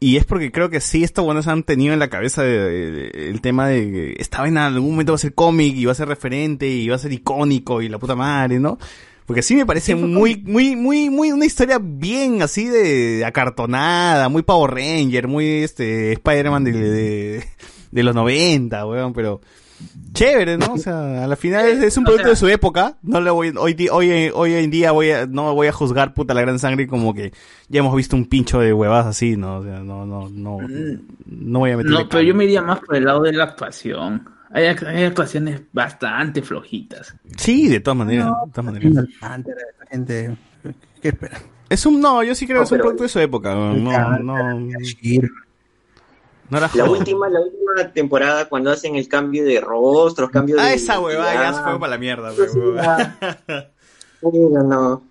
Y 0.00 0.16
es 0.16 0.24
porque 0.24 0.52
creo 0.52 0.68
que 0.68 0.80
sí, 0.80 1.02
estos 1.02 1.24
buenos 1.24 1.46
han 1.48 1.62
tenido 1.62 1.94
en 1.94 1.98
la 1.98 2.08
cabeza 2.10 2.42
de- 2.42 2.90
de- 2.90 3.30
el 3.30 3.40
tema 3.40 3.68
de 3.68 3.90
que 3.90 4.14
esta 4.18 4.40
vaina 4.42 4.66
en 4.66 4.74
algún 4.74 4.90
momento 4.90 5.12
va 5.12 5.16
a 5.16 5.18
ser 5.18 5.32
cómic 5.34 5.74
y 5.76 5.84
va 5.86 5.92
a 5.92 5.94
ser 5.94 6.08
referente 6.08 6.68
y 6.68 6.88
va 6.88 6.96
a 6.96 6.98
ser 6.98 7.12
icónico 7.12 7.80
y 7.80 7.88
la 7.88 7.98
puta 7.98 8.14
madre, 8.14 8.58
¿no? 8.60 8.78
Porque 9.24 9.40
sí 9.40 9.54
me 9.54 9.64
parece 9.64 9.94
muy, 9.94 10.42
muy, 10.44 10.76
muy, 10.76 11.08
muy 11.08 11.32
una 11.32 11.46
historia 11.46 11.78
bien 11.80 12.42
así 12.42 12.66
de 12.66 13.24
acartonada, 13.24 14.28
muy 14.28 14.42
Power 14.42 14.72
Ranger, 14.74 15.28
muy 15.28 15.46
este 15.62 16.12
Spider-Man 16.12 16.64
de, 16.64 16.72
de, 16.72 17.44
de 17.90 18.02
los 18.02 18.14
90, 18.14 18.84
weón, 18.86 19.14
pero 19.14 19.40
chévere, 20.12 20.56
¿no? 20.58 20.74
O 20.74 20.78
sea, 20.78 21.24
a 21.24 21.26
la 21.26 21.36
final 21.36 21.66
es, 21.66 21.82
es 21.82 21.96
un 21.96 22.04
o 22.04 22.06
producto 22.06 22.24
sea- 22.24 22.30
de 22.30 22.36
su 22.36 22.48
época. 22.48 22.96
No 23.02 23.20
le 23.20 23.30
voy, 23.30 23.52
hoy, 23.58 23.88
hoy, 23.90 24.30
hoy 24.34 24.54
en 24.54 24.70
día 24.70 24.92
voy 24.92 25.10
a, 25.10 25.26
no 25.26 25.54
voy 25.54 25.66
a 25.66 25.72
juzgar 25.72 26.14
puta 26.14 26.34
la 26.34 26.40
gran 26.42 26.58
sangre 26.58 26.86
como 26.86 27.14
que 27.14 27.32
ya 27.68 27.80
hemos 27.80 27.94
visto 27.96 28.14
un 28.16 28.26
pincho 28.26 28.60
de 28.60 28.72
huevas 28.72 29.06
así, 29.06 29.36
¿no? 29.36 29.58
O 29.58 29.62
sea, 29.64 29.80
no, 29.80 30.04
no, 30.06 30.28
no, 30.28 30.58
no 31.26 31.58
voy 31.58 31.70
a 31.72 31.76
meterle 31.76 31.98
No, 31.98 32.08
pero 32.08 32.22
yo 32.22 32.34
me 32.34 32.44
iría 32.44 32.62
más 32.62 32.80
por 32.80 32.96
el 32.96 33.04
lado 33.04 33.22
de 33.22 33.32
la 33.32 33.44
actuación. 33.44 34.28
Hay, 34.50 34.64
ac- 34.66 34.86
hay 34.86 35.02
actuaciones 35.04 35.62
bastante 35.72 36.40
flojitas. 36.42 37.16
Sí, 37.36 37.68
de 37.68 37.80
todas 37.80 37.98
maneras, 37.98 38.26
de 38.46 38.52
todas 38.52 38.64
maneras. 38.72 39.04
gente, 39.90 40.36
¿qué 41.02 41.08
espera? 41.08 41.40
Es 41.68 41.86
un, 41.86 42.00
no, 42.00 42.22
yo 42.22 42.34
sí 42.36 42.46
creo 42.46 42.58
que 42.58 42.60
No, 42.60 42.64
es 42.64 42.72
un 42.72 42.78
producto 42.78 43.02
de 43.02 43.08
su 43.08 43.18
época, 43.18 43.52
no, 43.54 43.74
no, 43.74 44.18
no, 44.20 44.68
no 46.50 46.58
era 46.58 46.70
La 46.74 46.84
última, 46.84 47.28
la 47.28 47.40
última 47.40 47.92
temporada 47.92 48.48
cuando 48.48 48.70
hacen 48.70 48.96
el 48.96 49.08
cambio 49.08 49.44
de 49.44 49.60
rostros, 49.60 50.30
cambio 50.30 50.56
de. 50.56 50.62
Ah, 50.62 50.72
esa 50.74 51.00
huevada 51.00 51.34
ya 51.34 51.52
se 51.54 51.62
fue 51.62 51.78
para 51.78 51.90
la 51.90 51.98
mierda. 51.98 52.32
Uy, 54.20 54.38
no, 54.50 54.62
no. 54.62 55.02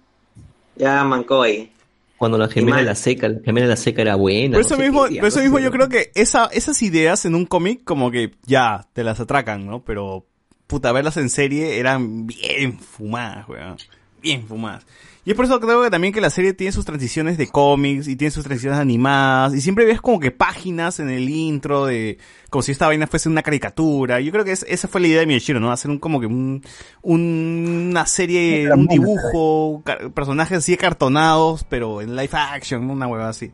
Ya 0.75 1.03
mancó 1.03 1.41
ahí. 1.43 1.71
Cuando 2.17 2.37
la 2.37 2.47
gemela 2.47 2.77
de 2.77 2.83
la 2.83 2.95
seca, 2.95 3.27
la 3.27 3.39
gemela 3.43 3.65
de 3.65 3.71
la 3.71 3.75
seca 3.75 4.01
era 4.01 4.15
buena. 4.15 4.57
Por 4.57 4.61
no 4.61 4.65
eso 4.65 4.75
sé 4.75 4.81
mismo, 4.81 5.05
qué 5.05 5.19
por 5.19 5.27
eso 5.27 5.39
mismo 5.41 5.59
yo 5.59 5.71
creo 5.71 5.89
que 5.89 6.11
esa, 6.15 6.45
esas 6.45 6.81
ideas 6.81 7.25
en 7.25 7.35
un 7.35 7.45
cómic 7.45 7.83
como 7.83 8.11
que 8.11 8.31
ya 8.45 8.87
te 8.93 9.03
las 9.03 9.19
atracan, 9.19 9.65
¿no? 9.65 9.83
Pero 9.83 10.25
puta, 10.67 10.91
verlas 10.91 11.17
en 11.17 11.29
serie 11.29 11.79
eran 11.79 12.25
bien 12.25 12.79
fumadas, 12.79 13.47
weón. 13.49 13.77
Bien 14.21 14.47
fumadas. 14.47 14.85
Y 15.25 15.31
es 15.31 15.37
por 15.37 15.45
eso 15.45 15.57
que 15.59 15.65
creo 15.67 15.81
que 15.81 15.89
también 15.89 16.13
que 16.13 16.19
la 16.19 16.29
serie 16.29 16.51
tiene 16.53 16.73
sus 16.73 16.83
transiciones 16.83 17.37
de 17.37 17.47
cómics 17.47 18.09
y 18.09 18.17
tiene 18.17 18.29
sus 18.31 18.43
transiciones 18.43 18.77
animadas 18.77 19.53
y 19.55 19.61
siempre 19.61 19.85
ves 19.85 20.01
como 20.01 20.19
que 20.19 20.31
páginas 20.31 20.99
en 20.99 21.09
el 21.09 21.29
intro 21.29 21.85
de 21.85 22.17
como 22.49 22.61
si 22.61 22.73
esta 22.73 22.87
vaina 22.87 23.07
fuese 23.07 23.29
una 23.29 23.41
caricatura. 23.41 24.19
Yo 24.19 24.33
creo 24.33 24.43
que 24.43 24.51
es- 24.51 24.65
esa 24.67 24.89
fue 24.89 24.99
la 24.99 25.07
idea 25.07 25.19
de 25.21 25.25
Miyashiro, 25.27 25.61
¿no? 25.61 25.71
Hacer 25.71 25.89
un 25.91 25.97
como 25.99 26.19
que 26.19 26.25
un, 26.25 26.61
un- 27.03 27.87
una 27.91 28.05
serie, 28.05 28.69
un 28.73 28.85
dibujo, 28.87 29.81
personajes 30.13 30.57
así 30.57 30.75
cartonados, 30.75 31.63
pero 31.69 32.01
en 32.01 32.15
live 32.17 32.29
action, 32.33 32.89
una 32.89 33.07
hueva 33.07 33.29
así. 33.29 33.49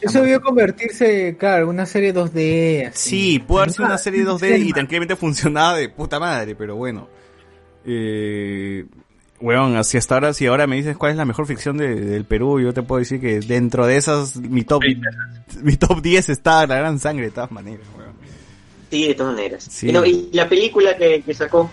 Eso 0.00 0.20
debió 0.20 0.40
convertirse, 0.40 1.36
claro, 1.36 1.68
una 1.68 1.84
serie 1.84 2.14
2D. 2.14 2.86
así. 2.90 3.10
Sí, 3.10 3.38
puede 3.40 3.62
haber 3.62 3.72
sido 3.74 3.86
una 3.86 3.98
serie 3.98 4.24
2D 4.24 4.60
y 4.60 4.72
tranquilamente 4.72 5.16
funcionaba 5.16 5.76
de 5.76 5.88
puta 5.88 6.20
madre, 6.20 6.54
pero 6.54 6.76
bueno. 6.76 7.08
Eh, 7.84 8.84
weón, 9.40 9.76
así 9.76 9.96
hasta 9.96 10.14
ahora, 10.14 10.32
si 10.34 10.46
ahora 10.46 10.66
me 10.66 10.76
dices 10.76 10.96
cuál 10.96 11.12
es 11.12 11.16
la 11.18 11.24
mejor 11.24 11.46
ficción 11.46 11.76
de- 11.78 11.94
del 11.94 12.24
Perú, 12.24 12.60
yo 12.60 12.72
te 12.74 12.82
puedo 12.82 12.98
decir 12.98 13.20
que 13.20 13.40
dentro 13.40 13.86
de 13.86 13.96
esas, 13.96 14.36
mi 14.36 14.62
top, 14.64 14.82
mi 15.62 15.76
top 15.76 16.00
10 16.02 16.28
está 16.28 16.66
La 16.66 16.76
Gran 16.76 16.98
Sangre, 16.98 17.26
de 17.26 17.30
todas 17.30 17.50
maneras, 17.52 17.86
weón. 17.96 18.08
Sí, 18.90 19.06
de 19.08 19.14
todas 19.14 19.34
maneras. 19.34 19.66
Sí. 19.70 19.88
Y, 19.90 19.92
no, 19.92 20.04
y 20.04 20.28
la 20.32 20.48
película 20.48 20.96
que, 20.96 21.22
que 21.22 21.34
sacó. 21.34 21.70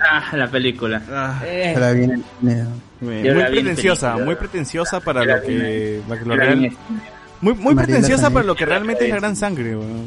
Ah, 0.00 0.36
la 0.36 0.50
película. 0.50 1.00
Eh. 1.44 1.72
Yo 1.74 3.06
muy 3.06 3.22
la 3.22 3.48
vi 3.48 3.58
en 3.58 3.64
pretenciosa, 3.64 4.06
película. 4.12 4.24
muy 4.26 4.34
pretenciosa 4.36 5.00
para 5.00 5.24
la 5.24 5.36
lo 5.36 5.42
que, 5.42 6.00
lo 6.24 6.36
real- 6.36 6.76
muy, 7.40 7.54
muy 7.54 7.74
pretenciosa 7.74 8.22
también. 8.24 8.32
para 8.34 8.46
lo 8.46 8.54
que 8.54 8.66
realmente 8.66 9.04
es 9.04 9.10
La 9.10 9.16
Gran 9.16 9.36
Sangre, 9.36 9.76
weón. 9.76 10.06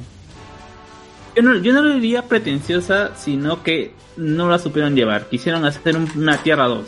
Yo 1.36 1.42
no, 1.44 1.56
yo 1.58 1.74
no 1.74 1.82
lo 1.82 1.96
diría 1.96 2.24
pretenciosa, 2.24 3.12
sino 3.18 3.62
que 3.64 3.94
no 4.18 4.50
la 4.50 4.58
supieron 4.60 4.96
llevar. 4.96 5.28
Quisieron 5.28 5.66
hacer 5.66 5.98
un- 5.98 6.10
una 6.16 6.38
Tierra 6.42 6.66
2. 6.68 6.86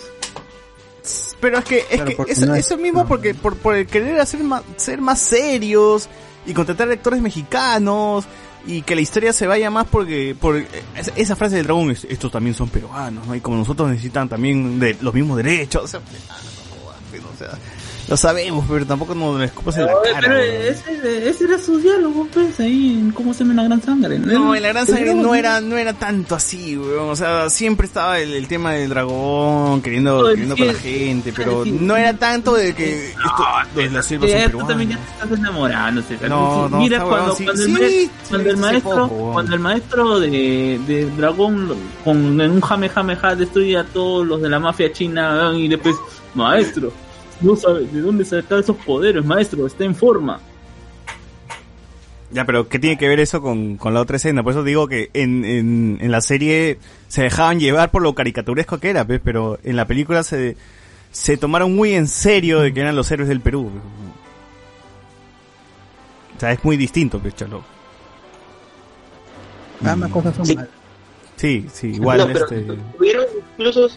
Pero 1.40 1.59
es 1.59 1.66
que, 1.66 1.77
es 1.80 1.85
Claro, 2.01 2.26
que 2.26 2.32
eso, 2.32 2.45
no 2.45 2.56
es- 2.56 2.66
eso 2.66 2.77
mismo 2.77 3.08
porque 3.08 3.34
por, 3.34 3.56
por 3.58 3.76
el 3.76 3.85
querer 3.88 4.19
hacer 4.19 4.43
más, 4.43 4.64
ser 4.77 5.00
más 5.01 5.19
serios 5.19 6.09
y 6.45 6.53
contratar 6.53 6.90
actores 6.90 7.22
mexicanos 7.22 8.26
y 8.66 8.82
que 8.82 8.95
la 8.95 9.01
historia 9.01 9.32
se 9.32 9.48
vaya 9.48 9.69
más 9.69 9.85
porque 9.88 10.35
por 10.40 10.61
esa, 11.16 11.35
frase 11.35 11.56
del 11.58 11.66
dragón 11.66 11.92
es, 11.92 12.06
estos 12.06 12.32
también 12.32 12.53
son 12.56 12.67
peruanos 12.69 13.26
¿no? 13.27 13.35
y 13.35 13.40
como 13.40 13.56
nosotros 13.58 13.90
necesitan 13.90 14.27
también 14.27 14.80
de 14.80 14.98
los 15.01 15.14
mismos 15.14 15.38
derechos 15.38 15.84
o 15.84 15.88
sea, 15.88 16.01
ah, 16.30 16.38
o 17.34 17.38
sea, 17.38 17.50
lo 18.08 18.16
sabemos, 18.18 18.66
pero 18.69 18.86
tampoco 18.86 19.14
nos 19.14 19.38
lo 19.38 19.44
escupas 19.44 19.77
en 19.77 19.86
la 19.86 19.94
cara. 20.03 20.19
pero 20.22 20.38
ese, 20.40 21.30
ese 21.30 21.44
era 21.44 21.58
su 21.60 21.77
diálogo, 21.77 22.27
pues, 22.34 22.60
ahí, 22.60 22.94
en 23.00 23.11
cómo 23.11 23.34
se 23.34 23.44
llama 23.44 23.61
la 23.61 23.68
gran 23.68 23.82
sangre. 23.82 24.18
No, 24.19 24.56
en 24.56 24.61
la 24.64 24.69
gran 24.69 24.88
sangre 24.88 25.14
no 25.14 25.36
era, 25.36 25.60
no 25.61 25.77
era 25.77 25.94
tanto 25.94 26.36
así, 26.36 26.77
weón. 26.77 27.10
O 27.10 27.16
sea, 27.16 27.50
siempre 27.50 27.86
estaba 27.88 28.19
el, 28.19 28.34
el 28.34 28.48
tema 28.48 28.72
del 28.74 28.90
dragón, 28.90 29.82
queriendo, 29.82 30.22
No, 30.22 30.30
queriendo 30.30 30.56
con 30.56 30.68
la 30.68 30.74
gente, 30.74 31.34
pero 31.36 31.64
no 31.66 31.98
era 31.98 32.14
tanto 32.14 32.53
de 32.53 32.74
que 32.74 33.10
esto, 33.10 33.22
de 33.76 33.90
las 33.90 34.06
selvas 34.06 34.30
son 34.32 34.40
peruanas. 34.42 34.68
también 34.69 34.90
ya 34.92 34.98
te 34.98 35.24
estás 35.24 35.40
enamorando. 35.40 36.02
César. 36.02 36.30
No, 36.30 36.69
no, 36.69 36.77
Mira, 36.80 37.03
cuando, 37.03 37.36
sí, 37.36 37.44
cuando, 37.44 37.61
el, 37.64 37.68
sí, 37.68 37.74
ma- 37.74 37.88
sí, 37.90 38.11
cuando 38.30 38.50
el 38.50 38.58
maestro, 38.58 39.08
poco, 39.10 39.34
cuando 39.34 39.53
el 39.56 39.60
maestro 39.60 40.19
de, 40.19 40.80
de 40.88 41.06
dragón 41.18 41.76
con 42.03 42.40
en 42.40 42.52
un 42.52 42.61
jamejameja 42.61 43.36
destruye 43.36 43.77
a 43.77 43.84
todos 43.84 44.26
los 44.26 44.42
de 44.42 44.50
la 44.50 44.60
mafia 44.60 44.92
china 44.94 45.52
y 45.56 45.68
después, 45.68 45.95
maestro, 46.36 46.92
no 47.41 47.56
sabe 47.56 47.85
de 47.85 48.01
dónde 48.01 48.25
sacar 48.25 48.59
esos 48.59 48.75
poderes, 48.77 49.24
maestro, 49.25 49.66
está 49.67 49.83
en 49.83 49.95
forma. 49.95 50.40
Ya, 52.32 52.43
pero 52.45 52.67
¿qué 52.67 52.77
tiene 52.77 52.98
que 52.98 53.07
ver 53.07 53.19
eso 53.22 53.41
con, 53.41 53.77
con 53.77 53.93
la 53.93 54.01
otra 54.01 54.17
escena? 54.17 54.43
Por 54.43 54.51
eso 54.51 54.64
digo 54.64 54.88
que 54.88 55.09
en, 55.14 55.45
en, 55.45 55.98
en 56.01 56.11
la 56.11 56.19
serie 56.22 56.77
se 57.07 57.22
dejaban 57.24 57.59
llevar 57.59 57.90
por 57.90 58.01
lo 58.01 58.14
caricaturesco 58.16 58.80
que 58.80 58.90
era, 58.90 59.06
¿ves? 59.06 59.22
pero 59.24 59.57
en 59.64 59.77
la 59.77 59.85
película 59.88 60.24
se, 60.24 60.57
se 61.11 61.38
tomaron 61.38 61.74
muy 61.75 61.93
en 61.93 62.07
serio 62.07 62.59
de 62.59 62.74
que 62.74 62.82
eran 62.82 62.95
los 62.98 63.09
héroes 63.11 63.30
del 63.30 63.40
Perú. 63.40 63.72
O 66.35 66.40
sea, 66.40 66.51
es 66.51 66.64
muy 66.66 66.75
distinto, 66.75 67.17
pues, 67.19 67.33
chalo. 67.35 67.64
Ambas 69.85 70.11
cosas 70.11 70.35
son 70.35 70.48
malas. 70.56 70.69
Sí, 71.38 71.67
sí, 71.72 71.88
igual 71.90 72.17
No, 72.17 72.27
pero 72.27 72.45
este... 72.45 72.61
tuvieron 72.98 73.25
incluso 73.57 73.88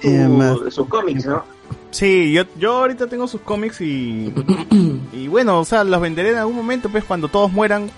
tiene 0.00 0.26
más- 0.28 0.58
su, 0.58 0.70
sus 0.70 0.88
cómics, 0.88 1.26
¿no? 1.26 1.44
Sí, 1.90 2.32
yo, 2.32 2.42
yo 2.58 2.76
ahorita 2.78 3.06
tengo 3.06 3.26
sus 3.28 3.40
cómics 3.40 3.80
y, 3.80 4.32
y 5.12 5.26
bueno, 5.28 5.60
o 5.60 5.64
sea, 5.64 5.84
los 5.84 6.00
venderé 6.00 6.30
en 6.30 6.36
algún 6.38 6.56
momento, 6.56 6.88
pues 6.88 7.04
cuando 7.04 7.28
todos 7.28 7.50
mueran 7.52 7.90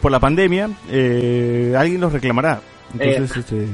por 0.00 0.12
la 0.12 0.20
pandemia, 0.20 0.70
eh, 0.90 1.74
alguien 1.76 2.00
los 2.00 2.12
reclamará. 2.12 2.60
Entonces, 2.98 3.36
este, 3.38 3.66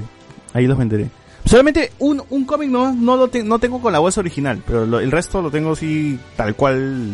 ahí 0.55 0.67
los 0.67 0.79
venderé. 0.79 1.09
Solamente 1.45 1.93
un, 1.99 2.23
un 2.31 2.45
cómic 2.45 2.71
no, 2.71 2.93
no 2.93 3.17
lo 3.17 3.29
te- 3.29 3.43
no 3.43 3.59
tengo 3.59 3.81
con 3.83 3.93
la 3.93 3.99
bolsa 3.99 4.21
original, 4.21 4.63
pero 4.67 4.87
lo- 4.87 5.01
el 5.01 5.11
resto 5.11 5.43
lo 5.43 5.51
tengo 5.51 5.73
así 5.73 6.19
tal 6.37 6.55
cual 6.55 7.09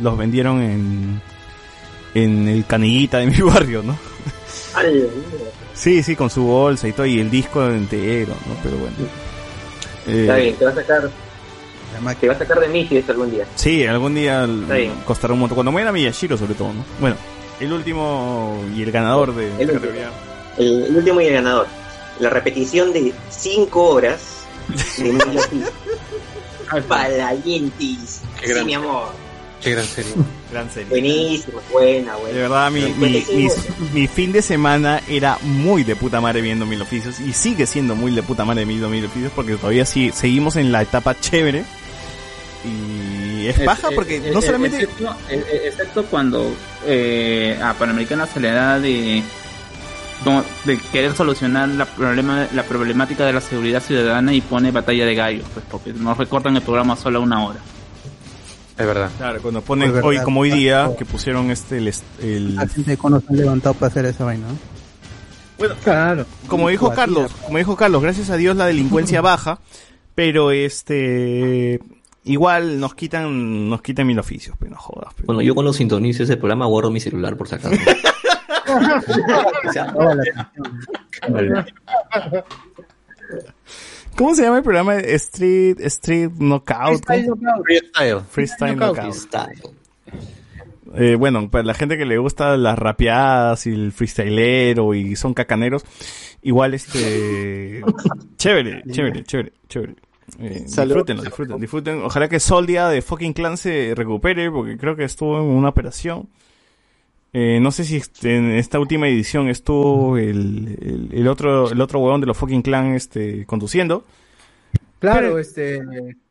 los 0.00 0.18
vendieron 0.18 0.60
en, 0.60 1.20
en 2.14 2.48
el 2.48 2.64
canillita 2.66 3.18
de 3.18 3.26
mi 3.26 3.40
barrio, 3.40 3.82
¿no? 3.82 3.96
Sí, 5.74 6.02
sí, 6.02 6.16
con 6.16 6.30
su 6.30 6.42
bolsa 6.44 6.88
y 6.88 6.92
todo, 6.92 7.06
y 7.06 7.20
el 7.20 7.30
disco 7.30 7.64
entero, 7.66 8.34
¿no? 8.48 8.54
Pero 8.62 8.76
bueno. 8.78 8.96
Eh, 10.06 10.20
Está 10.22 10.36
bien, 10.36 10.54
te 10.56 10.64
va 10.64 10.70
a 10.70 10.74
sacar. 10.74 11.10
Te 12.20 12.28
va 12.28 12.34
a 12.34 12.38
sacar 12.38 12.60
de 12.60 12.68
mí 12.68 12.86
si 12.88 12.96
esto 12.96 13.12
algún 13.12 13.30
día. 13.30 13.46
Sí, 13.54 13.86
algún 13.86 14.14
día 14.14 14.46
costará 15.04 15.32
un 15.34 15.40
montón. 15.40 15.54
Cuando 15.56 15.72
muera 15.72 15.92
Miyashiro, 15.92 16.36
sobre 16.36 16.54
todo, 16.54 16.72
¿no? 16.72 16.84
Bueno, 17.00 17.16
el 17.60 17.72
último 17.72 18.62
y 18.76 18.82
el 18.82 18.90
ganador 18.92 19.34
de 19.34 19.46
El 19.46 19.52
último. 19.70 19.72
categoría. 19.74 20.10
El, 20.58 20.84
el 20.84 20.96
último 20.96 21.20
y 21.20 21.26
el 21.26 21.34
ganador. 21.34 21.66
La 22.20 22.30
repetición 22.30 22.92
de 22.92 23.12
5 23.30 23.82
horas 23.82 24.20
de. 24.98 25.12
Qué 28.40 28.46
Sí, 28.46 28.52
gran- 28.52 28.66
mi 28.66 28.74
amor. 28.74 29.08
Qué 29.62 29.70
gran 29.72 29.84
serie. 29.86 30.12
Gran 30.52 30.70
serie. 30.70 30.88
Buenísimo, 30.90 31.60
buena, 31.72 32.14
buena. 32.16 32.34
De 32.36 32.42
verdad, 32.42 32.70
mi, 32.70 32.80
mi, 32.82 33.22
55 33.22 33.32
mi- 33.36 33.46
horas. 33.50 33.66
mi 33.94 34.06
fin 34.06 34.32
de 34.32 34.42
semana 34.42 35.00
era 35.08 35.38
muy 35.42 35.82
de 35.82 35.96
puta 35.96 36.20
madre 36.20 36.40
viendo 36.42 36.66
Mil 36.66 36.80
Oficios 36.82 37.18
y 37.20 37.32
sigue 37.32 37.66
siendo 37.66 37.94
muy 37.96 38.14
de 38.14 38.22
puta 38.22 38.44
madre 38.44 38.64
viendo 38.66 38.88
Mil 38.90 39.04
Oficios 39.06 39.32
porque 39.34 39.56
todavía 39.56 39.86
sí 39.86 40.10
seguimos 40.14 40.56
en 40.56 40.72
la 40.72 40.82
etapa 40.82 41.18
chévere 41.18 41.64
y 42.64 43.46
es 43.46 43.60
paja 43.60 43.90
porque 43.94 44.20
no 44.32 44.40
solamente... 44.42 44.82
Excepto, 44.82 45.16
excepto 45.30 46.04
cuando 46.06 46.52
eh, 46.84 47.58
a 47.62 47.74
Panamericana 47.74 48.26
se 48.26 48.40
le 48.40 48.50
da 48.50 48.80
de, 48.80 49.22
de 50.64 50.78
querer 50.92 51.14
solucionar 51.14 51.68
la, 51.68 51.84
problema, 51.84 52.48
la 52.52 52.62
problemática 52.64 53.24
de 53.24 53.32
la 53.32 53.40
seguridad 53.40 53.82
ciudadana 53.82 54.32
y 54.32 54.40
pone 54.40 54.70
batalla 54.70 55.04
de 55.06 55.14
gallos, 55.14 55.46
pues 55.52 55.64
porque 55.70 55.92
nos 55.92 56.16
recortan 56.18 56.56
el 56.56 56.62
programa 56.62 56.96
solo 56.96 57.18
a 57.18 57.22
una 57.22 57.44
hora. 57.44 57.60
Es 58.78 58.86
verdad. 58.86 59.10
Claro, 59.16 59.40
cuando 59.40 59.62
ponen 59.62 59.90
verdad. 59.92 60.06
hoy 60.08 60.18
como 60.18 60.40
hoy 60.40 60.50
día 60.50 60.90
que 60.98 61.04
pusieron 61.06 61.50
este 61.50 61.78
el, 61.78 61.92
el- 62.20 62.56
de 62.84 62.96
Cono 62.98 63.20
se 63.20 63.26
han 63.30 63.36
levantado 63.38 63.74
para 63.74 63.88
hacer 63.88 64.04
esa 64.04 64.24
vaina, 64.24 64.48
¿no? 64.48 64.58
Bueno, 65.58 65.74
claro. 65.82 66.26
como 66.46 66.68
dijo. 66.68 66.92
Carlos, 66.92 67.32
como 67.46 67.56
dijo 67.56 67.76
Carlos, 67.76 68.02
gracias 68.02 68.28
a 68.28 68.36
Dios 68.36 68.54
la 68.56 68.66
delincuencia 68.66 69.20
baja, 69.22 69.60
pero 70.14 70.50
este 70.50 71.80
igual 72.26 72.78
nos 72.78 72.94
quitan 72.94 73.68
nos 73.70 73.80
quitan 73.82 74.06
mil 74.06 74.18
oficios, 74.18 74.56
pero 74.58 74.72
no 74.72 74.76
jodas. 74.78 75.12
pero- 75.14 75.26
Bueno, 75.26 75.42
yo 75.42 75.54
cuando 75.54 75.72
sintonizo 75.72 76.22
ese 76.22 76.36
programa 76.36 76.66
guardo 76.66 76.90
mi 76.90 77.00
celular 77.00 77.36
por 77.36 77.48
si 77.48 77.54
acaso. 77.54 77.76
¿Cómo 84.16 84.34
se 84.34 84.42
llama 84.42 84.58
el 84.58 84.62
programa? 84.62 84.96
Street 84.96 85.76
Street 85.80 86.30
Knockout. 86.38 87.04
Freestyle. 87.04 87.26
Knockout. 87.26 87.64
Freestyle. 87.64 88.20
Freestyle 88.30 88.76
Knockout. 88.76 89.14
Knockout. 89.30 89.74
Eh, 90.94 91.16
bueno, 91.16 91.50
para 91.50 91.64
la 91.64 91.74
gente 91.74 91.98
que 91.98 92.06
le 92.06 92.16
gusta 92.16 92.56
las 92.56 92.78
rapeadas 92.78 93.66
y 93.66 93.70
el 93.74 93.92
freestylero 93.92 94.94
y 94.94 95.16
son 95.16 95.34
cacaneros, 95.34 95.84
igual 96.42 96.72
este 96.74 97.82
chévere, 98.38 98.82
chévere, 98.90 99.24
chévere, 99.24 99.52
chévere. 99.68 99.96
Eh, 100.40 100.64
Salud. 100.66 100.94
disfrútenlo, 100.94 101.22
disfruten, 101.22 101.60
disfruten. 101.60 102.02
Ojalá 102.02 102.28
que 102.28 102.40
Soldia 102.40 102.88
de 102.88 103.00
fucking 103.02 103.32
clan 103.32 103.56
se 103.56 103.92
recupere 103.94 104.50
porque 104.50 104.76
creo 104.76 104.96
que 104.96 105.04
estuvo 105.04 105.38
en 105.38 105.44
una 105.46 105.68
operación. 105.68 106.28
Eh, 107.32 107.58
no 107.60 107.70
sé 107.70 107.84
si 107.84 107.96
este- 107.96 108.36
en 108.36 108.50
esta 108.52 108.78
última 108.80 109.08
edición 109.08 109.48
estuvo 109.48 110.16
el, 110.16 110.78
el, 110.80 111.08
el 111.12 111.28
otro 111.28 111.70
el 111.70 111.80
otro 111.80 111.98
huevón 112.00 112.20
de 112.20 112.26
los 112.26 112.36
fucking 112.36 112.62
clan 112.62 112.94
este 112.94 113.44
conduciendo. 113.46 114.04
Claro, 114.98 115.20
Pero- 115.20 115.38
este. 115.38 115.76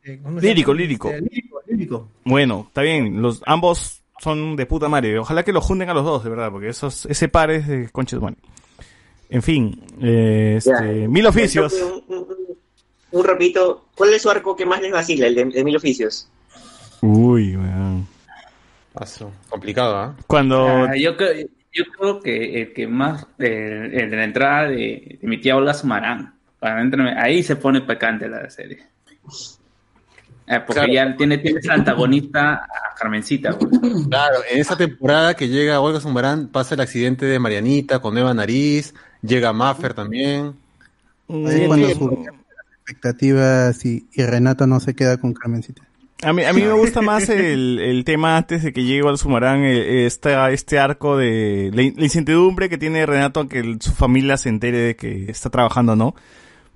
eh, 0.04 0.20
¿cómo 0.22 0.40
se 0.40 0.46
Lírico, 0.48 0.72
llama? 0.72 0.80
lírico. 0.82 1.08
Este, 1.10 1.20
lírico, 1.22 1.60
lírico. 1.66 2.08
Bueno, 2.24 2.64
está 2.68 2.82
bien, 2.82 3.22
los 3.22 3.40
ambos 3.46 4.02
son 4.20 4.56
de 4.56 4.66
puta 4.66 4.88
madre. 4.88 5.18
Ojalá 5.18 5.44
que 5.44 5.52
los 5.52 5.64
junten 5.64 5.88
a 5.90 5.94
los 5.94 6.04
dos, 6.04 6.24
de 6.24 6.30
verdad, 6.30 6.50
porque 6.50 6.68
esos 6.68 7.06
ese 7.06 7.28
par 7.28 7.50
es 7.50 7.66
de 7.68 7.88
conches 7.90 8.20
madre. 8.20 8.36
En 9.28 9.42
fin, 9.42 9.80
eh, 10.00 10.54
este, 10.58 11.08
mil 11.08 11.26
oficios. 11.26 11.72
Un, 12.08 12.26
un- 13.20 13.24
rapidito, 13.26 13.86
¿cuál 13.94 14.12
es 14.14 14.22
su 14.22 14.30
arco 14.30 14.54
que 14.56 14.66
más 14.66 14.80
les 14.80 14.92
vacila, 14.92 15.26
el 15.26 15.34
de, 15.34 15.44
de 15.46 15.64
Mil 15.64 15.76
Oficios? 15.76 16.28
Uy, 17.02 17.56
weón. 17.56 18.06
Paso. 18.92 19.30
Complicado, 19.48 19.96
¿ah? 19.96 20.16
Cuando 20.26 20.66
Ah, 20.66 20.96
yo, 20.96 21.16
creo, 21.16 21.46
yo 21.72 21.84
creo 21.98 22.20
que 22.20 22.62
el 22.62 22.72
que 22.72 22.86
más, 22.86 23.26
el, 23.38 23.92
el 23.94 24.10
de 24.10 24.16
la 24.16 24.24
entrada 24.24 24.68
de, 24.68 25.18
de 25.20 25.28
mi 25.28 25.38
tía 25.40 25.56
Olga 25.56 25.74
Sumarán, 25.74 26.34
ahí 27.18 27.42
se 27.42 27.56
pone 27.56 27.82
picante 27.82 28.28
la 28.28 28.48
serie. 28.50 28.86
Eh, 30.48 30.60
porque 30.64 30.74
Claro. 30.86 30.92
ya 30.92 31.16
tiene, 31.16 31.38
tienes 31.38 31.68
antagonista 31.68 32.54
a 32.54 32.94
Carmencita. 32.96 33.58
pues. 33.58 33.70
Claro, 34.08 34.36
en 34.48 34.60
esa 34.60 34.76
temporada 34.76 35.34
que 35.34 35.48
llega 35.48 35.80
Olga 35.80 36.00
Zumbarán 36.00 36.48
pasa 36.48 36.74
el 36.76 36.80
accidente 36.80 37.26
de 37.26 37.38
Marianita 37.40 37.98
con 37.98 38.14
nueva 38.14 38.32
nariz, 38.32 38.94
llega 39.22 39.52
Maffer 39.52 39.92
también. 39.92 40.54
Ahí 41.28 41.44
es 41.62 41.66
cuando 41.66 41.88
las 41.88 41.98
expectativas 42.86 43.84
y, 43.84 44.06
y 44.12 44.22
Renato 44.22 44.66
no 44.66 44.78
se 44.80 44.94
queda 44.94 45.16
con 45.18 45.34
Carmencita. 45.34 45.82
A 46.22 46.32
mí, 46.32 46.44
a 46.44 46.52
mí 46.54 46.62
me 46.62 46.72
gusta 46.72 47.02
más 47.02 47.28
el, 47.28 47.78
el 47.78 48.04
tema 48.04 48.38
antes 48.38 48.62
de 48.62 48.72
que 48.72 48.84
llegue 48.84 49.06
al 49.06 49.18
Sumarán, 49.18 49.64
eh, 49.64 50.06
esta, 50.06 50.50
este 50.50 50.78
arco 50.78 51.16
de 51.18 51.70
la, 51.74 51.82
in- 51.82 51.94
la 51.98 52.04
incertidumbre 52.04 52.70
que 52.70 52.78
tiene 52.78 53.04
Renato 53.04 53.40
a 53.40 53.48
que 53.48 53.58
el- 53.58 53.82
su 53.82 53.92
familia 53.92 54.38
se 54.38 54.48
entere 54.48 54.78
de 54.78 54.96
que 54.96 55.30
está 55.30 55.50
trabajando, 55.50 55.94
¿no? 55.94 56.14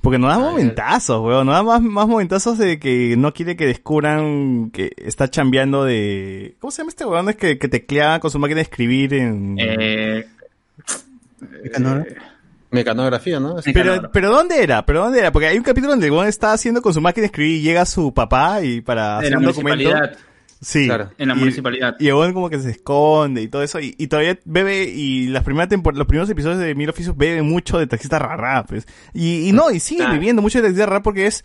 Porque 0.02 0.18
nos 0.18 0.30
da 0.30 0.38
momentazos, 0.38 1.22
weón, 1.22 1.46
nos 1.46 1.54
da 1.54 1.62
más, 1.62 1.80
más 1.82 2.06
momentazos 2.06 2.58
de 2.58 2.78
que 2.78 3.16
no 3.16 3.32
quiere 3.32 3.56
que 3.56 3.66
descubran 3.66 4.70
que 4.72 4.92
está 4.96 5.28
chambeando 5.30 5.84
de... 5.84 6.56
¿Cómo 6.58 6.70
se 6.70 6.78
llama 6.82 6.90
este 6.90 7.04
weón? 7.06 7.28
Es 7.30 7.36
que, 7.36 7.58
que 7.58 7.68
teclea 7.68 8.18
con 8.20 8.30
su 8.30 8.38
máquina 8.38 8.56
de 8.56 8.62
escribir 8.62 9.14
en... 9.14 9.56
Eh, 9.58 10.26
Mecanografía, 12.70 13.40
¿no? 13.40 13.56
Pero, 13.74 14.10
pero 14.12 14.30
¿dónde 14.30 14.62
era? 14.62 14.86
¿Pero 14.86 15.02
dónde 15.04 15.18
era? 15.18 15.32
Porque 15.32 15.48
hay 15.48 15.56
un 15.58 15.64
capítulo 15.64 15.92
donde 15.92 16.10
weón 16.10 16.28
está 16.28 16.52
haciendo 16.52 16.80
con 16.82 16.94
su 16.94 17.00
máquina 17.00 17.22
de 17.22 17.26
escribir 17.26 17.56
y 17.56 17.62
llega 17.62 17.84
su 17.84 18.14
papá 18.14 18.62
y 18.62 18.80
para 18.80 19.14
En 19.14 19.18
hacer 19.18 19.32
la 19.32 19.38
un 19.38 19.44
documento. 19.44 19.84
municipalidad. 19.84 20.18
Sí. 20.62 20.86
Claro. 20.86 21.10
En 21.18 21.28
la 21.28 21.34
Y- 21.34 21.38
municipalidad. 21.38 21.96
Y 21.98 22.08
el 22.08 22.14
weón 22.14 22.32
como 22.32 22.48
que 22.50 22.58
se 22.60 22.70
esconde 22.70 23.42
y 23.42 23.48
todo 23.48 23.62
eso. 23.62 23.80
Y, 23.80 23.94
y 23.98 24.06
todavía 24.06 24.38
bebe, 24.44 24.84
y 24.84 25.26
las 25.28 25.42
primeras 25.42 25.68
los 25.94 26.06
primeros 26.06 26.28
episodios 26.30 26.58
de 26.58 26.74
Mil 26.74 26.88
Oficios 26.90 27.16
bebe 27.16 27.42
mucho 27.42 27.78
de 27.78 27.86
taxista 27.86 28.18
rara, 28.18 28.64
pues. 28.66 28.86
Y, 29.14 29.48
y 29.48 29.52
no, 29.52 29.70
y 29.70 29.80
sigue 29.80 30.00
Claro. 30.02 30.14
viviendo 30.14 30.42
mucho 30.42 30.58
de 30.58 30.64
taxista 30.68 30.86
rara 30.86 31.02
porque 31.02 31.26
es, 31.26 31.42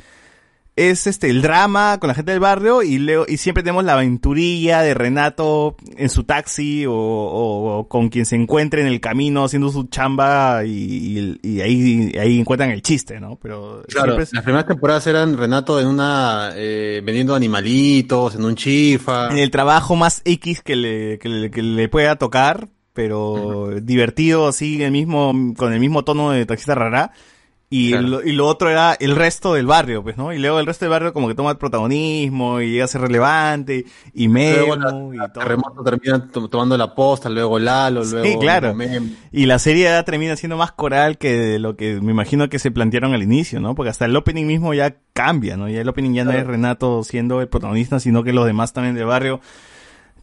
es 0.77 1.07
este 1.07 1.29
el 1.29 1.41
drama 1.41 1.97
con 2.01 2.09
la 2.09 2.13
gente 2.13 2.31
del 2.33 2.41
barrio 2.41 2.83
y 2.83 2.97
luego 2.97 3.23
y 3.29 3.37
siempre 3.37 3.63
tenemos 3.63 3.85
la 3.85 3.93
aventurilla 3.93 4.81
de 4.81 4.93
Renato 4.93 5.77
en 5.95 6.09
su 6.09 6.25
taxi 6.25 6.85
o, 6.85 6.93
o- 6.93 7.77
o 7.79 7.87
con 7.87 8.09
quien 8.09 8.25
se 8.25 8.35
encuentre 8.35 8.81
en 8.81 8.87
el 8.87 8.99
camino 8.99 9.45
haciendo 9.45 9.69
su 9.71 9.85
chamba 9.85 10.65
y, 10.65 10.71
y- 10.71 11.39
y 11.41 11.61
ahí 11.61 12.11
ahí 12.19 12.39
encuentran 12.39 12.71
el 12.71 12.81
chiste, 12.81 13.21
¿no? 13.21 13.37
Pero 13.41 13.83
Claro, 13.87 14.19
es- 14.19 14.33
las 14.33 14.43
primeras 14.43 14.67
temporadas 14.67 15.07
eran 15.07 15.37
Renato 15.37 15.79
en 15.79 15.87
una 15.87 16.51
eh, 16.55 17.01
vendiendo 17.05 17.35
animalitos, 17.35 18.35
en 18.35 18.43
un 18.43 18.55
chifa. 18.55 19.29
en 19.31 19.37
el 19.37 19.51
trabajo 19.51 19.95
más 19.95 20.21
X 20.25 20.61
que 20.61 20.75
le, 20.75 21.19
que 21.19 21.29
le, 21.29 21.51
que 21.51 21.61
le 21.63 21.87
pueda 21.87 22.17
tocar, 22.17 22.67
pero 22.91 23.69
divertido 23.81 24.47
así, 24.49 24.81
el 24.83 24.91
mismo, 24.91 25.33
con 25.57 25.71
el 25.73 25.79
mismo 25.79 26.03
tono 26.03 26.31
de 26.31 26.45
taxista 26.45 26.75
rara. 26.75 27.11
Y, 27.67 27.89
Claro. 27.91 28.07
lo, 28.07 28.23
y 28.23 28.31
lo 28.31 28.45
otro 28.47 28.69
era 28.69 28.93
el 28.93 29.15
resto 29.15 29.55
del 29.55 29.65
barrio, 29.65 30.03
pues, 30.03 30.17
¿no? 30.17 30.31
Y 30.31 30.37
luego 30.37 30.59
el 30.59 30.67
resto 30.67 30.85
del 30.85 30.91
barrio 30.91 31.13
como 31.13 31.27
que 31.27 31.33
toma 31.33 31.49
el 31.51 31.57
protagonismo 31.57 32.61
y 32.61 32.71
llega 32.71 32.85
a 32.85 32.87
ser 32.87 33.01
relevante, 33.01 33.85
y 34.13 34.27
Luego 34.27 34.77
Memo, 34.77 35.13
y 35.13 35.17
todo. 35.17 35.29
Terremoto 35.43 35.83
termina 35.83 36.27
to- 36.27 36.47
tomando 36.47 36.77
la 36.77 36.93
posta, 36.93 37.27
luego 37.27 37.57
Lalo, 37.57 38.03
luego 38.03 38.25
Sí, 38.27 38.37
claro. 38.39 38.75
Memo. 38.75 39.07
Y 39.31 39.47
la 39.47 39.57
serie 39.59 39.85
ya 39.85 40.03
termina 40.03 40.35
siendo 40.35 40.57
más 40.57 40.71
coral 40.73 41.17
que 41.17 41.57
lo 41.57 41.75
que 41.75 41.99
me 42.01 42.11
imagino 42.11 42.49
que 42.49 42.59
se 42.59 42.69
plantearon 42.71 43.13
al 43.13 43.23
inicio, 43.23 43.59
¿no? 43.59 43.73
Porque 43.73 43.89
hasta 43.89 44.05
el 44.05 44.15
opening 44.15 44.45
mismo 44.45 44.73
ya 44.75 44.97
cambia, 45.13 45.57
¿no? 45.57 45.67
Ya 45.67 45.81
el 45.81 45.89
opening 45.89 46.13
ya 46.13 46.23
no 46.23 46.31
es 46.33 46.45
Renato 46.45 47.03
siendo 47.03 47.41
el 47.41 47.47
protagonista, 47.47 47.99
sino 47.99 48.23
que 48.23 48.31
los 48.31 48.45
demás 48.45 48.73
también 48.73 48.93
del 48.95 49.05
barrio 49.05 49.41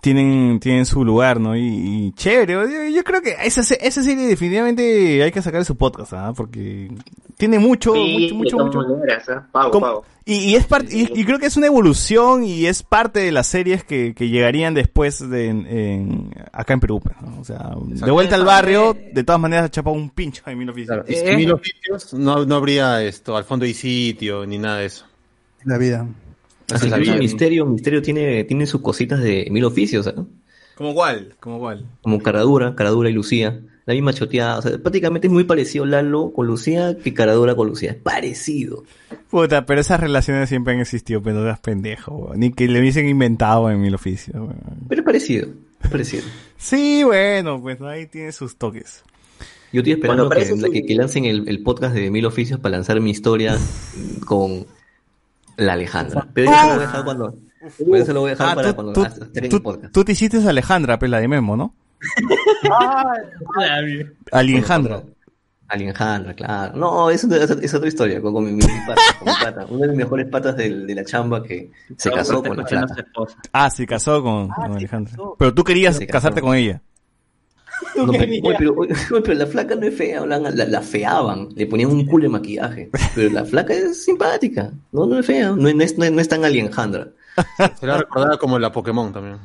tienen, 0.03 0.59
tienen 0.59 0.85
su 0.85 1.05
lugar, 1.05 1.39
¿no? 1.41 1.57
Y, 1.57 1.63
y 1.63 2.13
chévere, 2.13 2.55
yo, 2.55 2.65
yo 2.97 3.05
creo 3.05 3.23
que 3.23 3.37
esa, 3.45 3.61
esa 3.61 4.03
serie 4.03 4.27
definitivamente 4.27 5.23
hay 5.23 5.31
que 5.31 5.41
sacar 5.41 5.65
su 5.65 5.77
podcast, 5.77 6.13
¿ah? 6.13 6.33
Porque 6.37 6.91
tiene 7.37 7.61
mucho, 7.61 7.95
Sí, 7.95 8.31
mucho, 8.35 8.35
mucho, 8.35 8.57
de 8.59 8.65
mucho. 8.85 8.97
maneras, 8.99 9.29
¿ah? 9.29 9.47
Pago, 9.53 9.71
Como- 9.71 9.87
pago. 9.87 10.05
Y, 10.25 10.35
y 10.35 10.55
es 10.57 10.67
parte, 10.67 10.97
y, 10.97 11.09
y 11.21 11.25
creo 11.25 11.39
que 11.39 11.47
es 11.47 11.57
una 11.57 11.67
evolución 11.69 12.45
y 12.45 12.67
es 12.67 12.83
parte 12.85 13.21
de 13.21 13.31
las 13.33 13.47
series 13.49 13.83
que, 13.85 14.13
que 14.15 14.29
llegarían 14.29 14.75
después 14.75 15.19
de 15.31 15.49
en- 15.49 15.67
en- 15.67 16.31
acá 16.53 16.75
en 16.75 16.81
Perú, 16.81 17.01
pues, 17.01 17.17
¿no? 17.23 17.41
O 17.41 17.45
sea, 17.45 17.71
de 17.87 18.11
vuelta 18.11 18.35
al 18.37 18.45
barrio, 18.45 18.95
de 19.13 19.23
todas 19.25 19.41
maneras 19.41 19.67
ha 19.67 19.71
chapado 19.71 19.95
un 19.97 20.11
pincho 20.11 20.43
de 20.47 20.55
mil 20.57 20.69
oficios. 20.69 21.05
Sin 21.09 21.37
mil 21.37 21.53
oficios 21.53 22.13
no, 22.15 22.45
no 22.45 22.55
habría 22.57 23.03
esto, 23.05 23.37
al 23.37 23.45
fondo 23.45 23.67
y 23.67 23.75
sitio, 23.75 24.47
ni 24.47 24.59
nada 24.59 24.79
de 24.79 24.87
eso. 24.87 25.05
La 25.65 25.79
vida. 25.79 26.07
Incluso 26.75 26.97
vida. 27.01 27.17
Misterio, 27.17 27.67
Misterio 27.67 28.03
tiene, 28.03 28.45
tiene 28.45 28.67
sus 28.67 28.81
cositas 28.81 29.21
de 29.23 29.49
mil 29.51 29.65
oficios, 29.65 30.07
¿eh? 30.07 30.15
¿Como 30.77 30.95
cuál? 30.95 31.35
¿Como 31.41 31.59
cuál? 31.59 31.87
Como 32.03 32.21
Caradura, 32.21 32.75
Caradura 32.75 33.11
y 33.11 33.13
Lucía. 33.13 33.61
La 33.85 33.95
misma 33.95 34.13
choteada. 34.13 34.59
O 34.59 34.63
sea, 34.63 34.79
prácticamente 34.79 35.27
es 35.27 35.33
muy 35.33 35.43
parecido 35.45 35.85
Lalo 35.85 36.33
con 36.33 36.47
Lucía 36.47 36.97
que 37.03 37.13
Caradura 37.13 37.55
con 37.57 37.67
Lucía. 37.69 37.91
Es 37.91 37.97
parecido. 37.97 38.85
Puta, 39.29 39.67
pero 39.67 39.81
esas 39.81 39.99
relaciones 40.01 40.49
siempre 40.49 40.73
han 40.75 40.81
existido, 40.81 41.21
pero 41.21 41.37
no 41.41 41.45
seas 41.45 41.59
pendejo, 41.59 42.15
weón. 42.17 42.39
Ni 42.41 42.53
que 42.53 42.69
le 42.69 42.79
hubiesen 42.81 43.09
inventado 43.09 43.69
en 43.71 43.81
mil 43.81 43.95
oficios, 43.95 44.37
weón. 44.37 44.57
Pero 44.89 45.01
es 45.01 45.05
parecido. 45.05 45.49
Es 45.83 45.91
parecido. 45.91 46.23
Sí, 46.57 47.03
bueno, 47.05 47.61
pues 47.61 47.81
ahí 47.83 48.07
tiene 48.07 48.31
sus 48.31 48.57
toques. 48.57 49.03
Yo 49.73 49.81
estoy 49.81 49.95
esperando 49.95 50.29
Bueno, 50.29 50.45
que, 50.63 50.71
que- 50.71 50.87
que 50.87 50.95
lancen 50.95 51.25
el, 51.25 51.49
el 51.49 51.63
podcast 51.63 51.95
de 51.95 52.11
Mil 52.11 52.25
Oficios 52.27 52.61
para 52.61 52.77
lanzar 52.77 53.01
mi 53.01 53.11
historia 53.11 53.57
con 54.27 54.67
la 55.57 55.73
Alejandra. 55.75 56.27
Pero 56.35 56.51
yo 56.51 56.57
se 56.57 56.67
lo 56.67 56.75
voy 56.75 56.77
a 56.77 56.81
dejar 56.87 57.05
cuando. 57.05 57.35
pero 57.79 57.97
yo 57.99 58.05
se 58.05 58.13
lo 58.13 58.21
voy 58.21 58.29
a 58.29 58.31
dejar 58.33 58.49
Ah, 58.51 58.55
para 58.55 58.69
tú- 58.69 58.75
cuando 58.75 58.93
tú- 58.93 59.05
hasta 59.05 59.25
estar 59.25 59.45
en 59.45 59.51
tú- 59.51 59.57
el 59.57 59.63
podcast. 59.63 59.93
Tú 59.93 60.05
te 60.05 60.13
hiciste 60.13 60.39
a 60.39 60.49
Alejandra, 60.51 60.99
pela 60.99 61.21
de 61.21 61.29
Memo, 61.29 61.57
¿no? 61.57 61.75
Alejandra. 64.33 65.03
Alejandra, 65.69 66.35
claro. 66.35 66.77
No, 66.77 67.09
es, 67.11 67.25
es, 67.25 67.51
es 67.51 67.75
otra 67.75 67.89
historia, 67.89 68.21
con, 68.21 68.35
con 68.35 68.45
mi, 68.45 68.53
mi 68.53 68.61
pata, 68.61 69.01
con 69.19 69.29
mi 69.29 69.35
pata. 69.43 69.67
Uno 69.71 69.81
de 69.81 69.89
mis 69.89 69.97
mejores 69.97 70.27
patas 70.29 70.55
de, 70.57 70.69
la 70.95 71.05
chamba 71.05 71.43
que 71.43 71.71
se 71.97 72.11
casó 72.11 72.43
con 72.43 72.57
la. 72.59 72.87
Ah, 73.53 73.71
se 73.71 73.87
casó 73.87 74.23
con, 74.23 74.49
con 74.49 74.73
Alejandra. 74.77 75.15
Pero 75.39 75.55
tú 75.55 75.65
querías 75.65 75.99
casarte 76.01 76.43
con 76.43 76.55
ella. 76.55 76.83
No, 77.97 78.13
pero, 78.13 78.23
oye, 78.25 78.55
pero, 78.59 78.75
oye, 78.77 78.95
pero 79.11 79.35
la 79.35 79.47
flaca 79.47 79.75
no 79.75 79.87
es 79.87 79.95
fea, 79.95 80.21
hablan- 80.23 80.55
la, 80.55 80.65
la 80.65 80.81
feaban, 80.81 81.49
le 81.55 81.67
ponían 81.67 81.91
un 81.91 82.07
culo 82.07 82.25
de 82.25 82.29
maquillaje. 82.31 82.91
Pero 83.15 83.31
la 83.31 83.45
flaca 83.45 83.75
es 83.75 84.05
simpática, 84.05 84.73
no, 84.93 85.07
no 85.07 85.19
es 85.19 85.27
fea, 85.27 85.51
no, 85.51 85.69
es- 85.69 85.75
no 85.75 85.83
es, 85.83 85.99
no 85.99 86.05
es- 86.05 86.13
no 86.13 86.21
es 86.21 86.29
tan 86.29 86.45
Alejandra. 86.45 87.09
Se 87.81 87.87
la 87.87 87.99
recordaba 87.99 88.39
como 88.39 88.59
la 88.59 88.73
Pokémon 88.73 89.13
también. 89.13 89.37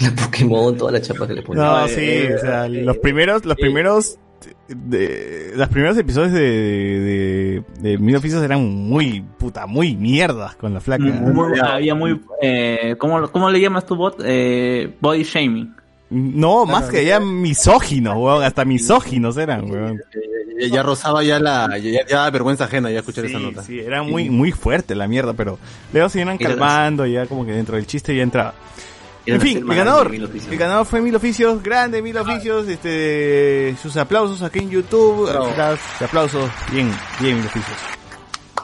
La 0.00 0.10
Pokémon, 0.14 0.76
toda 0.76 0.92
la 0.92 1.00
chapa 1.00 1.26
que 1.26 1.34
le 1.34 1.42
ponían. 1.42 1.66
No, 1.66 1.88
sí, 1.88 2.26
o 2.34 2.38
sea, 2.38 2.68
los 2.68 2.96
primeros, 2.98 3.44
los 3.44 3.56
primeros, 3.56 4.18
de, 4.68 5.52
los 5.56 5.68
primeros 5.68 5.98
episodios 5.98 6.32
de, 6.32 6.40
de, 6.40 7.64
de 7.90 7.98
Mil 7.98 8.16
Oficios 8.16 8.42
eran 8.42 8.64
muy, 8.64 9.20
puta, 9.38 9.66
muy 9.66 9.96
mierdas 9.96 10.54
con 10.56 10.72
la 10.72 10.80
flaca. 10.80 11.02
Muy- 11.04 11.58
había 11.58 11.94
muy. 11.94 12.20
Eh, 12.40 12.94
¿cómo, 12.98 13.28
¿Cómo 13.30 13.50
le 13.50 13.60
llamas 13.60 13.84
tu 13.84 13.96
bot? 13.96 14.22
Eh, 14.24 14.94
body 15.00 15.24
shaming. 15.24 15.74
No, 16.10 16.66
más 16.66 16.88
que 16.88 17.04
ya 17.04 17.20
misóginos, 17.20 18.16
weón, 18.16 18.42
hasta 18.42 18.64
misóginos 18.64 19.36
eran, 19.36 19.70
weón. 19.70 20.02
Ya, 20.60 20.66
ya 20.66 20.82
rozaba 20.82 21.22
ya 21.22 21.38
la 21.38 21.78
ya, 21.78 22.04
ya 22.06 22.28
vergüenza 22.30 22.64
ajena 22.64 22.90
ya 22.90 22.98
escuchar 22.98 23.24
esa 23.24 23.38
nota. 23.38 23.62
Sí, 23.62 23.78
era 23.78 24.02
muy, 24.02 24.28
muy 24.28 24.50
fuerte 24.52 24.94
la 24.94 25.06
mierda, 25.06 25.32
pero 25.34 25.58
luego 25.92 26.08
se 26.08 26.20
iban 26.20 26.36
calmando 26.36 27.06
y 27.06 27.12
ya 27.12 27.26
como 27.26 27.46
que 27.46 27.52
dentro 27.52 27.76
del 27.76 27.86
chiste 27.86 28.14
ya 28.14 28.22
entraba. 28.22 28.54
En 29.26 29.40
fin, 29.40 29.58
el 29.58 29.76
ganador, 29.76 30.12
el 30.12 30.58
ganador 30.58 30.86
fue 30.86 31.00
Mil 31.00 31.14
Oficios, 31.14 31.62
grande 31.62 32.02
Mil 32.02 32.16
Oficios, 32.16 32.66
este, 32.66 33.76
sus 33.80 33.96
aplausos 33.96 34.42
aquí 34.42 34.58
en 34.58 34.70
YouTube, 34.70 35.28
acá, 35.28 35.78
aplausos, 36.00 36.50
bien, 36.72 36.90
bien 37.20 37.36
Mil 37.36 37.46
Oficios. 37.46 37.76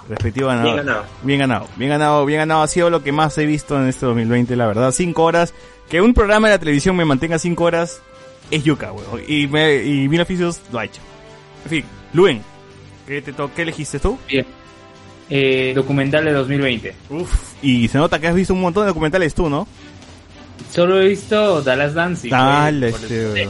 Respectivo 0.08 0.48
ganador. 0.48 0.74
Bien 0.74 0.86
ganado. 0.86 1.04
Bien 1.22 1.38
ganado, 1.38 1.68
bien 1.76 1.90
ganado, 1.90 2.26
bien 2.26 2.38
ganado, 2.40 2.62
ha 2.62 2.68
sido 2.68 2.90
lo 2.90 3.02
que 3.02 3.12
más 3.12 3.36
he 3.38 3.46
visto 3.46 3.76
en 3.80 3.88
este 3.88 4.06
2020, 4.06 4.56
la 4.56 4.66
verdad, 4.66 4.92
cinco 4.92 5.24
horas, 5.24 5.52
que 5.88 6.00
un 6.00 6.14
programa 6.14 6.48
de 6.48 6.54
la 6.54 6.58
televisión 6.58 6.96
me 6.96 7.04
mantenga 7.04 7.38
cinco 7.38 7.64
horas, 7.64 8.00
es 8.50 8.64
yuca, 8.64 8.92
weón, 8.92 9.22
y, 9.26 9.46
me, 9.46 9.82
y 9.82 10.08
Mil 10.08 10.20
Oficios 10.20 10.60
lo 10.72 10.78
ha 10.78 10.84
hecho. 10.84 11.00
En 11.64 11.70
fin, 11.70 11.84
Luen, 12.12 12.42
¿qué, 13.06 13.22
te 13.22 13.32
qué 13.54 13.62
elegiste 13.62 13.98
tú? 13.98 14.18
Bien. 14.28 14.46
Eh, 15.28 15.72
documental 15.74 16.24
de 16.24 16.32
2020. 16.32 16.94
Uf, 17.10 17.54
y 17.62 17.88
se 17.88 17.98
nota 17.98 18.20
que 18.20 18.28
has 18.28 18.34
visto 18.34 18.54
un 18.54 18.60
montón 18.60 18.84
de 18.84 18.88
documentales 18.88 19.34
tú, 19.34 19.48
¿no? 19.48 19.66
Solo 20.70 21.00
he 21.00 21.08
visto 21.08 21.62
Dallas 21.62 21.94
Dancing. 21.94 22.30
Dale, 22.30 22.88
este. 22.88 23.48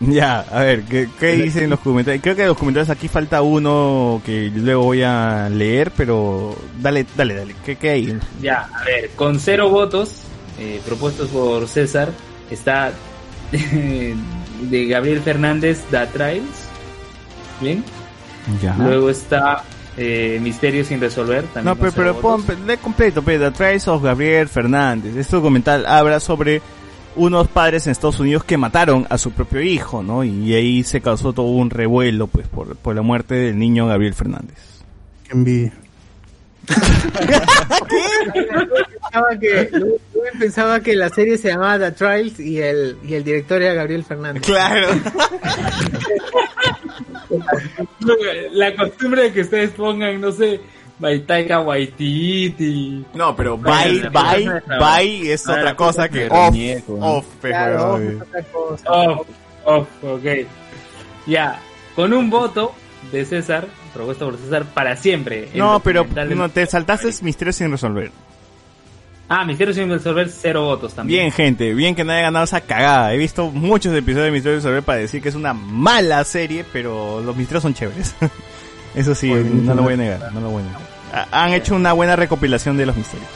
Ya, 0.00 0.40
a 0.40 0.62
ver, 0.62 0.82
¿qué, 0.82 1.08
qué 1.20 1.32
dicen 1.34 1.70
los 1.70 1.78
comentarios? 1.78 2.22
Creo 2.22 2.34
que 2.34 2.42
en 2.42 2.48
los 2.48 2.58
comentarios 2.58 2.90
aquí 2.90 3.06
falta 3.06 3.40
uno 3.40 4.20
que 4.26 4.50
luego 4.52 4.82
voy 4.82 5.02
a 5.02 5.48
leer, 5.48 5.92
pero 5.96 6.56
dale, 6.80 7.06
dale, 7.16 7.34
dale. 7.34 7.54
¿Qué, 7.64 7.76
qué 7.76 7.90
hay? 7.90 8.18
Ya, 8.40 8.68
a 8.74 8.84
ver, 8.84 9.10
con 9.10 9.38
cero 9.38 9.70
votos 9.70 10.22
eh, 10.58 10.80
propuestos 10.84 11.28
por 11.28 11.68
César 11.68 12.10
está 12.50 12.92
de 13.52 14.86
Gabriel 14.86 15.20
Fernández, 15.20 15.82
The 15.90 16.06
Trials. 16.06 16.68
Bien. 17.60 17.84
Ya. 18.60 18.76
Luego 18.76 19.10
está 19.10 19.62
eh, 19.96 20.38
Misterio 20.42 20.84
sin 20.84 21.00
resolver. 21.00 21.44
También 21.44 21.64
No, 21.64 21.76
pero, 21.76 21.92
pero 21.92 22.20
pon, 22.20 22.44
lee 22.66 22.76
completo, 22.76 23.22
pero 23.22 23.50
The 23.50 23.56
Trials 23.56 23.88
of 23.88 24.02
Gabriel 24.02 24.48
Fernández. 24.48 25.16
Este 25.16 25.36
documental 25.36 25.86
habla 25.86 26.20
sobre 26.20 26.62
unos 27.14 27.48
padres 27.48 27.86
en 27.86 27.92
Estados 27.92 28.20
Unidos 28.20 28.44
que 28.44 28.56
mataron 28.56 29.06
a 29.10 29.18
su 29.18 29.32
propio 29.32 29.60
hijo, 29.60 30.02
¿no? 30.02 30.24
Y 30.24 30.54
ahí 30.54 30.82
se 30.82 31.00
causó 31.00 31.32
todo 31.32 31.46
un 31.46 31.70
revuelo, 31.70 32.26
pues, 32.26 32.48
por, 32.48 32.76
por 32.76 32.96
la 32.96 33.02
muerte 33.02 33.34
del 33.34 33.58
niño 33.58 33.86
Gabriel 33.86 34.14
Fernández. 34.14 34.58
Qué 35.24 35.32
envidia. 35.32 35.72
Pensaba 39.02 39.38
que, 39.40 39.68
Luen 39.72 40.38
pensaba 40.38 40.80
que 40.80 40.94
la 40.94 41.08
serie 41.08 41.38
se 41.38 41.48
llamaba 41.48 41.78
The 41.78 41.92
Trials 41.92 42.40
y 42.40 42.60
el, 42.60 42.98
y 43.04 43.14
el 43.14 43.24
director 43.24 43.62
era 43.62 43.74
Gabriel 43.74 44.04
Fernández. 44.04 44.42
Claro. 44.44 44.88
La 48.52 48.74
costumbre 48.76 49.22
de 49.22 49.32
que 49.32 49.40
ustedes 49.42 49.70
pongan, 49.70 50.20
no 50.20 50.32
sé, 50.32 50.60
Baitaika 50.98 51.60
Waititi. 51.60 53.04
No, 53.14 53.34
pero 53.34 53.56
Bye, 53.58 54.08
bye, 54.10 54.62
bye 54.78 55.32
es 55.32 55.48
otra 55.48 55.74
cosa 55.74 56.08
que 56.08 56.28
off, 56.30 56.54
off, 57.00 57.26
Claro, 57.40 57.94
weón. 57.94 58.02
off 58.06 58.22
es 58.22 58.22
otra 58.22 58.42
cosa. 58.52 58.90
Off, 58.90 59.26
off, 59.64 59.88
ok. 60.02 60.24
Ya, 61.26 61.58
con 61.94 62.12
un 62.12 62.30
voto 62.30 62.72
de 63.10 63.24
César, 63.24 63.66
propuesto 63.94 64.26
por 64.30 64.38
César, 64.38 64.64
para 64.64 64.96
siempre. 64.96 65.48
No, 65.54 65.80
pero 65.80 66.06
no, 66.34 66.48
te 66.48 66.66
saltaste 66.66 67.10
Misterios 67.22 67.56
sin 67.56 67.70
resolver. 67.70 68.10
Ah, 69.28 69.44
Misterio 69.46 69.72
sin 69.72 69.88
resolver, 69.88 70.28
cero 70.28 70.62
votos 70.64 70.92
también. 70.92 71.20
Bien, 71.20 71.32
gente, 71.32 71.72
bien 71.72 71.94
que 71.94 72.04
no 72.04 72.12
haya 72.12 72.22
ganado 72.22 72.44
esa 72.44 72.60
cagada. 72.60 73.14
He 73.14 73.16
visto 73.16 73.50
muchos 73.50 73.94
episodios 73.94 74.26
de 74.26 74.30
Misterios 74.32 74.62
sin 74.62 74.68
resolver 74.68 74.82
para 74.84 74.98
decir 74.98 75.22
que 75.22 75.30
es 75.30 75.34
una 75.34 75.54
mala 75.54 76.22
serie, 76.24 76.64
pero 76.70 77.20
los 77.22 77.34
misterios 77.34 77.62
son 77.62 77.72
chéveres. 77.72 78.14
Eso 78.94 79.14
sí, 79.14 79.30
no 79.32 79.74
lo 79.74 79.82
voy 79.84 79.94
a 79.94 79.96
negar, 79.96 80.32
no 80.34 80.40
lo 80.40 80.50
voy 80.50 80.62
a 80.62 80.66
negar. 80.66 80.80
Ha- 81.32 81.44
Han 81.44 81.52
hecho 81.54 81.74
una 81.74 81.94
buena 81.94 82.14
recopilación 82.14 82.76
de 82.76 82.84
los 82.84 82.94
misterios. 82.96 83.28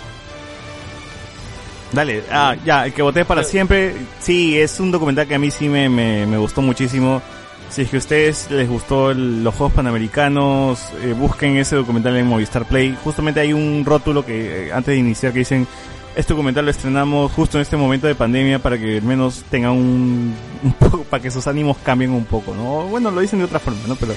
Dale, 1.93 2.25
ah, 2.31 2.57
ya, 2.65 2.85
el 2.87 2.93
que 2.93 3.01
voté 3.01 3.25
para 3.25 3.43
siempre, 3.45 3.95
sí, 4.21 4.59
es 4.59 4.79
un 4.81 4.91
documental 4.91 5.27
que 5.27 5.37
a 5.37 5.39
mí 5.39 5.51
sí 5.51 5.69
me, 5.69 5.89
me, 5.89 6.27
me 6.27 6.37
gustó 6.37 6.61
muchísimo. 6.61 7.23
Si 7.71 7.83
es 7.83 7.91
que 7.91 7.97
a 7.97 7.99
ustedes 7.99 8.51
les 8.51 8.69
gustó 8.69 9.11
el- 9.11 9.43
los 9.45 9.55
Juegos 9.55 9.75
Panamericanos, 9.75 10.81
eh, 11.03 11.15
busquen 11.19 11.57
ese 11.59 11.77
documental 11.77 12.17
en 12.17 12.27
Movistar 12.27 12.65
Play. 12.65 12.97
Justamente 13.05 13.41
hay 13.41 13.53
un 13.53 13.85
rótulo 13.85 14.25
que 14.25 14.69
eh, 14.69 14.73
antes 14.73 14.93
de 14.95 14.99
iniciar 14.99 15.33
que 15.33 15.41
dicen, 15.41 15.67
este 16.15 16.33
documental 16.33 16.65
lo 16.65 16.71
estrenamos 16.71 17.31
justo 17.33 17.59
en 17.59 17.63
este 17.63 17.77
momento 17.77 18.07
de 18.07 18.15
pandemia 18.15 18.59
para 18.61 18.79
que 18.79 18.97
al 18.97 19.03
menos 19.03 19.45
tengan 19.51 19.73
un, 19.73 20.35
un 20.63 20.73
poco, 20.79 21.03
para 21.05 21.23
que 21.23 21.31
sus 21.31 21.47
ánimos 21.47 21.77
cambien 21.85 22.13
un 22.13 22.25
poco, 22.25 22.55
¿no? 22.55 22.85
Bueno, 22.87 23.11
lo 23.11 23.21
dicen 23.21 23.41
de 23.41 23.45
otra 23.45 23.59
forma, 23.59 23.81
¿no? 23.87 23.97
Pero 23.97 24.15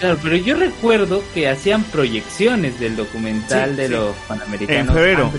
Claro, 0.00 0.16
pero 0.22 0.36
yo 0.36 0.54
recuerdo 0.56 1.22
que 1.34 1.48
hacían 1.48 1.82
proyecciones 1.84 2.78
del 2.78 2.94
documental 2.94 3.70
Sí, 3.70 3.76
de 3.76 3.86
sí. 3.86 3.92
los 3.92 4.14
panamericanos. 4.28 4.88
En 4.88 4.94
febrero. 4.94 5.32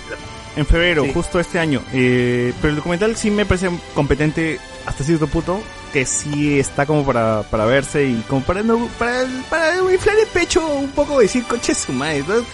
En 0.57 0.65
febrero, 0.65 1.03
Sí. 1.05 1.11
justo 1.13 1.39
este 1.39 1.59
año. 1.59 1.81
Eh, 1.93 2.51
pero 2.59 2.71
el 2.71 2.75
documental 2.77 3.15
sí 3.15 3.31
me 3.31 3.45
parece 3.45 3.69
competente 3.93 4.59
hasta 4.85 5.03
cierto 5.05 5.27
punto, 5.27 5.61
que 5.89 6.05
sí 6.05 6.59
está 6.59 6.85
como 6.85 7.05
para, 7.05 7.43
para 7.43 7.65
verse 7.65 8.05
y 8.07 8.15
como 8.27 8.41
para, 8.41 8.63
para, 8.97 9.75
inflar 9.93 10.15
el 10.19 10.27
pecho 10.33 10.65
un 10.67 10.89
poco, 10.91 11.19
decir, 11.19 11.43
coche 11.45 11.73
su 11.75 11.91
madre. 11.93 12.23
Todos, 12.23 12.45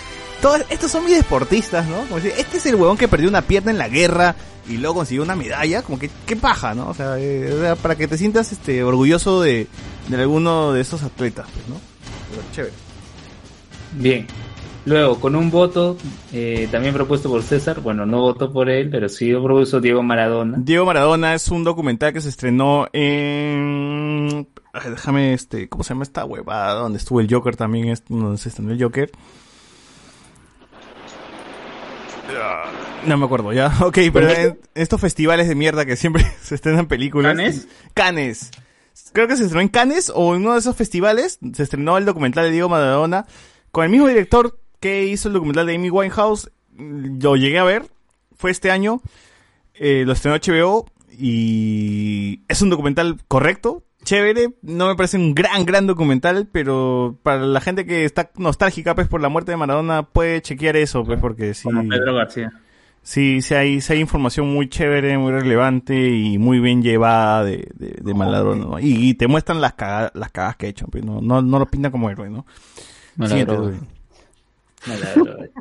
todos- 0.42 0.62
estos 0.70 0.92
son 0.92 1.06
mis 1.06 1.16
deportistas, 1.18 1.86
¿no? 1.88 1.98
Como 2.04 2.16
decir, 2.18 2.34
este 2.38 2.58
es 2.58 2.66
el 2.66 2.76
huevón 2.76 2.98
que 2.98 3.08
perdió 3.08 3.30
una 3.30 3.42
pierna 3.42 3.72
en 3.72 3.78
la 3.78 3.88
guerra 3.90 4.36
y 4.68 4.78
luego 4.78 4.96
consiguió 4.96 5.24
una 5.24 5.36
medalla, 5.36 5.82
como 5.84 6.00
que, 6.00 6.10
qué 6.26 6.36
paja, 6.36 6.74
¿no? 6.74 6.90
O 6.90 6.94
sea, 6.94 7.16
eh, 7.20 7.76
para 7.82 7.96
que 7.96 8.08
te 8.08 8.18
sientas 8.18 8.52
este 8.52 8.84
orgulloso 8.84 9.42
de, 9.42 9.68
de 10.08 10.18
alguno 10.22 10.74
de 10.74 10.82
esos 10.82 11.04
atletas, 11.04 11.48
pues, 11.54 11.68
¿no? 11.68 11.76
Pero 12.32 12.42
chévere. 12.54 12.74
Bien. 13.94 14.28
Luego, 14.86 15.20
con 15.20 15.36
un 15.36 15.50
voto 15.50 15.98
eh, 16.32 16.68
también 16.72 16.94
propuesto 16.94 17.28
por 17.28 17.42
César, 17.42 17.82
bueno, 17.82 18.06
no 18.06 18.22
votó 18.22 18.54
por 18.54 18.70
él, 18.70 18.90
pero 18.92 19.10
sí 19.10 19.30
lo 19.30 19.44
propuso 19.44 19.82
Diego 19.82 20.04
Maradona. 20.04 20.58
Diego 20.60 20.86
Maradona 20.86 21.34
es 21.34 21.48
un 21.50 21.64
documental 21.64 22.14
que 22.14 22.22
se 22.22 22.30
estrenó 22.30 22.88
en... 22.94 24.48
Ay, 24.74 24.92
déjame, 24.92 25.34
este, 25.34 25.70
¿cómo 25.70 25.84
se 25.84 25.90
llama 25.94 26.04
esta 26.04 26.24
huevada? 26.26 26.76
Donde 26.76 27.00
estuvo 27.00 27.20
el 27.20 27.34
Joker 27.34 27.56
también, 27.56 27.90
es 27.90 28.04
donde 28.08 28.38
se 28.38 28.50
estrenó 28.50 28.74
el 28.74 28.84
Joker. 28.84 29.10
Ah, 32.40 32.72
No 33.08 33.18
me 33.18 33.26
acuerdo, 33.26 33.54
ya. 33.54 33.72
Ok, 33.82 33.98
pero 34.14 34.30
en 34.30 34.60
estos 34.76 35.02
festivales 35.02 35.48
de 35.48 35.56
mierda 35.56 35.86
que 35.86 35.96
siempre 35.96 36.26
se 36.44 36.54
estrenan 36.54 36.88
películas. 36.88 37.36
¿Cannes? 37.36 37.68
Cannes. 37.96 38.52
Creo 39.14 39.28
que 39.28 39.36
se 39.36 39.44
estrenó 39.44 39.62
en 39.62 39.70
Cannes 39.70 40.12
o 40.14 40.36
en 40.36 40.42
uno 40.42 40.54
de 40.54 40.60
esos 40.60 40.76
festivales. 40.76 41.40
Se 41.54 41.64
estrenó 41.64 41.98
el 41.98 42.06
documental 42.06 42.46
de 42.46 42.52
Diego 42.52 42.70
Maradona 42.70 43.26
con 43.72 43.84
el 43.84 43.90
mismo 43.90 44.08
director 44.08 44.60
que 44.86 45.08
hizo 45.08 45.30
el 45.30 45.34
documental 45.34 45.66
de 45.66 45.74
Amy 45.74 45.90
Winehouse. 45.90 46.52
Lo 46.78 47.36
llegué 47.36 47.58
a 47.58 47.64
ver. 47.64 47.88
Fue 48.38 48.52
este 48.52 48.70
año. 48.70 49.02
Eh, 49.74 50.04
lo 50.06 50.14
estrenó 50.14 50.38
HBO 50.38 50.86
y 51.10 52.42
es 52.48 52.62
un 52.62 52.70
documental 52.70 53.18
correcto, 53.28 53.84
chévere. 54.04 54.50
No 54.62 54.88
me 54.88 54.96
parece 54.96 55.18
un 55.18 55.34
gran, 55.34 55.66
gran 55.66 55.88
documental, 55.88 56.48
pero 56.52 57.18
para 57.24 57.48
la 57.48 57.62
gente 57.62 57.88
que 57.88 58.06
está 58.06 58.30
nostálgica 58.38 58.94
pues 58.94 59.08
por 59.08 59.22
la 59.22 59.30
muerte 59.30 59.52
de 59.52 59.58
Maradona 59.58 60.04
puede 60.04 60.44
chequear 60.44 60.76
eso, 60.76 61.04
pues 61.04 61.20
porque 61.20 61.56
sí. 61.56 61.64
Como 61.64 61.90
Pedro 61.90 62.14
García. 62.14 62.52
Sí, 63.02 63.42
sí 63.42 63.56
hay, 63.56 63.82
sí 63.82 63.94
hay 63.94 64.00
información 64.00 64.54
muy 64.54 64.70
chévere, 64.70 65.18
muy 65.18 65.32
relevante 65.32 66.10
y 66.10 66.38
muy 66.38 66.60
bien 66.60 66.84
llevada 66.84 67.44
de, 67.44 67.70
de, 67.74 67.98
de 68.02 68.14
Maradona, 68.14 68.66
¿no? 68.66 68.80
y, 68.80 69.10
y 69.10 69.14
te 69.16 69.28
muestran 69.28 69.62
las 69.62 69.74
cagadas, 69.74 70.12
las 70.14 70.32
cagadas 70.32 70.58
que 70.58 70.68
ha 70.68 70.70
hecho, 70.70 70.88
pues, 70.88 71.04
no, 71.04 71.22
no, 71.22 71.42
no 71.42 71.58
lo 71.58 71.66
pintan 71.66 71.92
como 71.92 72.10
héroe, 72.10 72.30
¿no? 72.30 72.46
Siguiente, 73.28 73.56
Maladroga. 74.88 75.34
Rubén. 75.34 75.52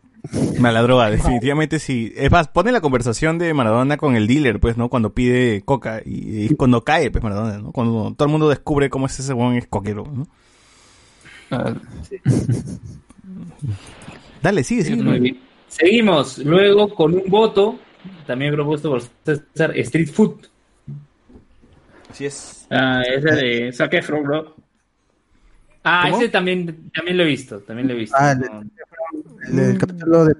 Maladroga, 0.62 1.10
definitivamente 1.10 1.78
sí. 1.78 2.12
Es 2.16 2.30
más, 2.30 2.48
pone 2.48 2.72
la 2.72 2.80
conversación 2.80 3.38
de 3.38 3.52
Maradona 3.54 3.96
con 3.96 4.16
el 4.16 4.26
dealer, 4.26 4.58
pues, 4.58 4.76
¿no? 4.76 4.88
Cuando 4.88 5.12
pide 5.12 5.62
coca 5.64 6.00
y, 6.04 6.46
y 6.46 6.54
cuando 6.56 6.82
cae, 6.82 7.10
pues, 7.10 7.22
Maradona, 7.22 7.58
¿no? 7.58 7.72
Cuando 7.72 8.14
todo 8.16 8.26
el 8.26 8.32
mundo 8.32 8.48
descubre 8.48 8.88
cómo 8.90 9.06
es 9.06 9.18
ese 9.20 9.32
buen 9.32 9.56
es 9.56 9.66
coquero, 9.66 10.04
¿no? 10.12 10.26
Dale, 14.42 14.64
sigue, 14.64 14.82
sigue. 14.84 15.02
Muy 15.02 15.20
bien. 15.20 15.40
Seguimos 15.68 16.38
luego 16.38 16.94
con 16.94 17.14
un 17.14 17.24
voto, 17.28 17.78
también 18.26 18.54
propuesto 18.54 18.90
por 18.90 19.02
César, 19.24 19.76
Street 19.78 20.08
Food. 20.08 20.46
Así 22.10 22.26
es. 22.26 22.66
Ah, 22.70 23.02
ese 23.02 23.34
de 23.34 23.72
Zac 23.72 23.92
Efron, 23.94 24.22
bro. 24.22 24.54
Ah, 25.82 26.06
¿Cómo? 26.10 26.20
ese 26.22 26.28
también, 26.30 26.90
también 26.94 27.16
lo 27.16 27.24
he 27.24 27.26
visto, 27.26 27.58
también 27.60 27.88
lo 27.88 27.94
he 27.94 27.98
visto. 27.98 28.16
Ah, 28.18 28.34
No. 28.34 28.62
El, 29.48 29.58
el 29.58 29.78
capítulo 29.78 30.24
de... 30.24 30.34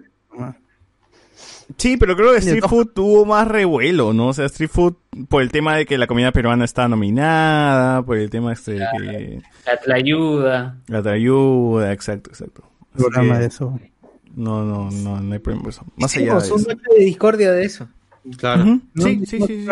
Sí, 1.78 1.96
pero 1.96 2.14
creo 2.14 2.32
que 2.32 2.38
Street. 2.38 2.62
Food 2.68 2.88
tuvo 2.88 3.24
más 3.24 3.48
revuelo, 3.48 4.12
¿no? 4.12 4.28
O 4.28 4.32
sea, 4.34 4.44
Street 4.46 4.70
Food, 4.70 4.96
por 5.28 5.42
el 5.42 5.50
tema 5.50 5.76
de 5.76 5.86
que 5.86 5.96
la 5.96 6.06
comida 6.06 6.30
peruana 6.30 6.64
está 6.64 6.88
nominada, 6.88 8.02
por 8.02 8.18
el 8.18 8.28
tema 8.28 8.52
este 8.52 8.72
de 8.72 8.86
que... 8.98 9.42
La 9.64 9.76
Tlayuda. 9.78 10.76
La 10.88 11.10
ayuda, 11.10 11.92
exacto, 11.92 12.30
exacto. 12.30 12.64
Así 12.92 13.02
programa 13.02 13.34
que 13.34 13.40
de 13.40 13.46
eso. 13.46 13.80
No, 14.36 14.64
no, 14.64 14.90
no, 14.90 15.20
no 15.20 15.32
hay 15.32 15.38
problema. 15.38 15.64
Más 15.96 16.14
allá 16.16 16.24
Hicimos 16.24 16.46
de 16.46 16.52
un 16.52 16.60
eso. 16.60 16.68
noche 16.68 16.86
de 16.98 17.04
discordia 17.04 17.52
de 17.52 17.64
eso. 17.64 17.88
Claro. 18.38 18.62
Ujú. 18.62 18.80
No, 18.94 19.04
Sí, 19.04 19.20
sí, 19.26 19.38
sí, 19.40 19.46
sí. 19.46 19.68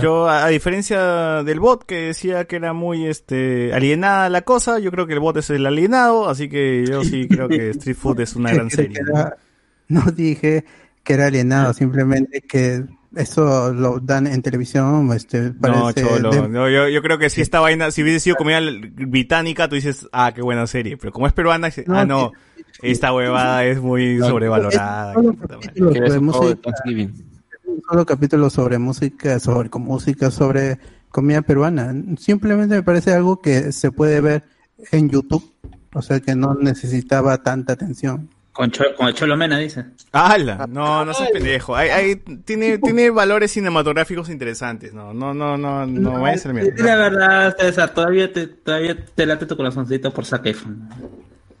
Yo, 0.00 0.28
a, 0.28 0.44
a 0.44 0.48
diferencia 0.48 1.42
del 1.42 1.58
bot 1.60 1.84
que 1.84 1.96
decía 1.96 2.44
que 2.44 2.56
era 2.56 2.72
muy 2.72 3.06
este 3.06 3.72
alienada 3.74 4.28
la 4.28 4.42
cosa, 4.42 4.78
yo 4.78 4.90
creo 4.90 5.06
que 5.06 5.14
el 5.14 5.20
bot 5.20 5.36
es 5.38 5.50
el 5.50 5.66
alienado, 5.66 6.28
así 6.28 6.48
que 6.48 6.84
yo 6.86 7.02
sí 7.04 7.26
creo 7.30 7.48
que 7.48 7.70
Street 7.70 7.96
Food 7.96 8.20
es 8.20 8.36
una 8.36 8.52
gran 8.52 8.70
serie. 8.70 8.98
era- 9.00 9.36
no 9.88 10.02
dije 10.12 10.64
que 11.02 11.12
era 11.14 11.26
alienado, 11.26 11.72
simplemente 11.74 12.42
que 12.42 12.84
eso 13.16 13.72
lo 13.72 13.98
dan 13.98 14.28
en 14.28 14.40
televisión, 14.42 15.10
este, 15.12 15.50
No, 15.50 15.60
parece 15.60 16.02
cholo, 16.02 16.30
de- 16.30 16.48
no, 16.48 16.68
yo, 16.68 16.88
yo 16.88 17.02
creo 17.02 17.18
que 17.18 17.30
si 17.30 17.40
esta 17.40 17.58
vaina, 17.58 17.90
si 17.90 18.02
hubiese 18.04 18.20
sido 18.20 18.36
comida 18.36 18.60
británica, 18.60 19.68
tú 19.68 19.74
dices, 19.74 20.06
ah, 20.12 20.30
qué 20.32 20.42
buena 20.42 20.68
serie, 20.68 20.96
pero 20.96 21.10
como 21.12 21.26
es 21.26 21.32
peruana, 21.32 21.66
dices, 21.68 21.88
No, 21.88 21.96
ah, 21.96 22.04
no, 22.04 22.30
esta 22.82 23.12
huevada 23.12 23.64
es 23.64 23.80
muy 23.80 24.20
sobrevalorada. 24.20 25.14
Que 25.92 25.98
es 26.06 26.20
un 27.80 27.88
solo 27.88 28.06
capítulo 28.06 28.50
sobre 28.50 28.78
música, 28.78 29.38
sobre 29.40 29.68
música, 29.74 30.30
sobre 30.30 30.78
comida 31.10 31.42
peruana. 31.42 31.94
Simplemente 32.18 32.74
me 32.76 32.82
parece 32.82 33.12
algo 33.12 33.40
que 33.40 33.72
se 33.72 33.90
puede 33.92 34.20
ver 34.20 34.44
en 34.92 35.08
YouTube, 35.10 35.52
o 35.92 36.02
sea 36.02 36.20
que 36.20 36.34
no 36.34 36.54
necesitaba 36.54 37.42
tanta 37.42 37.72
atención. 37.72 38.28
Con, 38.52 38.70
Cho- 38.72 38.94
con 38.96 39.06
el 39.08 39.14
Cholo 39.14 39.36
Mena, 39.36 39.58
dice. 39.58 39.84
¡Hala! 40.12 40.66
No, 40.68 41.04
no 41.04 41.14
seas 41.14 41.30
pendejo. 41.30 41.74
Hay, 41.76 41.88
hay, 41.88 42.16
tiene, 42.16 42.78
tiene 42.78 43.08
valores 43.08 43.52
cinematográficos 43.52 44.28
interesantes. 44.28 44.92
No, 44.92 45.14
no, 45.14 45.32
no, 45.32 45.56
no, 45.56 45.86
no, 45.86 46.20
vaya 46.20 46.34
a 46.34 46.38
ser 46.38 46.52
mierda. 46.52 46.76
Sí, 46.76 46.82
la 46.82 46.96
verdad, 46.96 47.56
César, 47.58 47.94
todavía 47.94 48.30
te, 48.32 48.48
todavía 48.48 48.96
te 49.14 49.24
late 49.24 49.46
tu 49.46 49.56
corazoncito 49.56 50.12
por 50.12 50.26
Zac 50.26 50.44
Efron. 50.46 50.88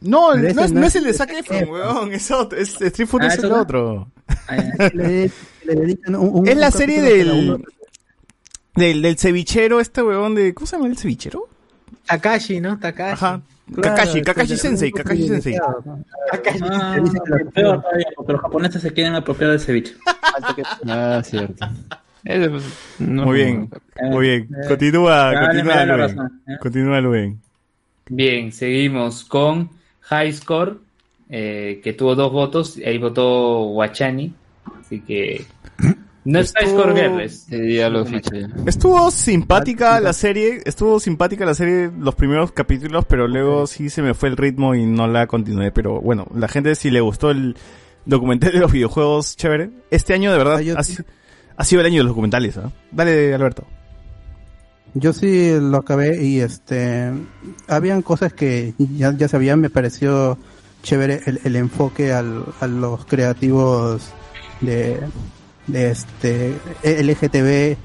No, 0.02 0.34
no 0.34 0.48
es, 0.48 0.54
no 0.56 0.66
no 0.80 0.86
el 0.86 1.04
de 1.04 1.12
Zac 1.12 1.30
Efron, 1.30 1.68
weón. 1.70 2.12
Es 2.12 2.30
otro. 2.30 2.58
Es, 2.58 2.80
Street 2.80 3.06
Food 3.08 3.20
Ah, 3.22 3.26
es 3.28 3.34
¿es 3.38 3.44
el 3.44 3.52
otro? 3.52 3.60
otro. 3.60 4.10
Le, 4.94 5.30
le 5.74 5.80
dedican 5.80 6.14
un- 6.16 6.40
un- 6.40 6.48
Es 6.48 6.56
la 6.56 6.66
un 6.68 6.72
serie 6.72 7.00
del, 7.02 7.64
del, 8.76 9.02
del 9.02 9.18
cevichero, 9.18 9.80
este 9.80 10.02
weón 10.02 10.34
de, 10.34 10.54
¿cómo 10.54 10.66
se 10.66 10.76
llama 10.76 10.88
el 10.88 10.96
cevichero? 10.96 11.48
Takashi, 12.06 12.60
¿no? 12.60 12.78
Takashi. 12.78 13.12
Ajá. 13.12 13.40
Claro, 13.72 13.82
Kakashi, 13.96 14.22
Kakashi 14.22 14.56
Sensei, 14.56 14.90
Kakashi 14.90 15.28
Sensei. 15.28 15.56
Takashi. 16.32 16.58
Ah, 16.68 16.94
Le 16.96 17.02
dicen 17.02 17.20
que 17.24 17.30
la- 17.44 17.50
peor 17.50 17.80
todavía, 17.82 18.06
porque 18.16 18.32
los 18.32 18.40
japoneses 18.40 18.82
se 18.82 18.92
quieren 18.92 19.14
apropiar 19.14 19.50
del 19.50 19.60
ceviche. 19.60 19.94
Ah, 20.88 21.22
cierto. 21.24 21.66
Pues, 22.24 22.62
no- 22.98 23.24
Muy 23.26 23.36
bien, 23.36 23.70
Eh, 23.96 24.10
muy 24.10 24.26
bien. 24.26 24.48
eh, 24.62 24.66
Continúa, 24.68 25.32
dale, 25.32 25.46
continúa, 25.62 25.84
Luen. 25.86 26.18
eh. 26.48 26.58
Continúa, 26.60 27.00
Luen. 27.00 27.40
Bien, 28.08 28.52
seguimos 28.52 29.24
con 29.24 29.70
High 30.00 30.32
Score, 30.32 30.78
eh, 31.28 31.80
que 31.82 31.92
tuvo 31.92 32.14
dos 32.16 32.32
votos, 32.32 32.76
ahí 32.84 32.98
votó 32.98 33.66
Guachani, 33.66 34.34
así 34.80 35.00
que 35.00 35.44
no 36.32 36.38
es 36.40 36.52
High 36.52 36.68
Score 36.70 36.94
Girl, 36.94 37.20
es- 37.20 37.46
Sí, 37.48 37.74
ya 37.74 37.88
lo 37.88 38.04
fiché. 38.04 38.46
Estuvo 38.66 39.10
simpática 39.10 40.00
la 40.00 40.12
serie, 40.12 40.60
estuvo 40.64 41.00
simpática 41.00 41.44
la 41.44 41.54
serie 41.54 41.90
los 41.98 42.14
primeros 42.14 42.52
capítulos, 42.52 43.04
pero 43.06 43.26
luego 43.28 43.66
sí 43.66 43.90
se 43.90 44.02
me 44.02 44.14
fue 44.14 44.28
el 44.28 44.36
ritmo 44.36 44.74
y 44.74 44.86
no 44.86 45.06
la 45.06 45.26
continué. 45.26 45.70
Pero 45.72 46.00
bueno, 46.00 46.26
la 46.34 46.48
gente 46.48 46.74
si 46.74 46.90
le 46.90 47.00
gustó 47.00 47.30
el 47.30 47.56
documental 48.06 48.52
de 48.52 48.58
los 48.60 48.72
videojuegos, 48.72 49.36
chévere. 49.36 49.70
Este 49.90 50.14
año 50.14 50.32
de 50.32 50.38
verdad 50.38 50.56
Ah, 50.56 50.62
yo- 50.62 50.78
ha, 50.78 50.82
si- 50.82 50.96
ha 51.56 51.64
sido 51.64 51.80
el 51.80 51.86
año 51.86 51.98
de 51.98 52.04
los 52.04 52.10
documentales, 52.12 52.56
¿ah? 52.56 52.70
Dale, 52.90 53.34
Alberto. 53.34 53.66
Yo 54.94 55.12
sí 55.12 55.52
lo 55.60 55.76
acabé 55.76 56.20
y 56.24 56.40
este 56.40 57.12
habían 57.68 58.02
cosas 58.02 58.32
que 58.32 58.74
ya, 58.78 59.14
ya 59.16 59.28
sabía, 59.28 59.54
me 59.56 59.70
pareció 59.70 60.36
chévere 60.82 61.20
el, 61.26 61.40
el 61.44 61.54
enfoque 61.56 62.12
al, 62.12 62.44
a 62.60 62.66
los 62.66 63.04
creativos 63.04 64.10
de 64.60 64.98
este 65.74 66.54
LGTB 66.82 67.76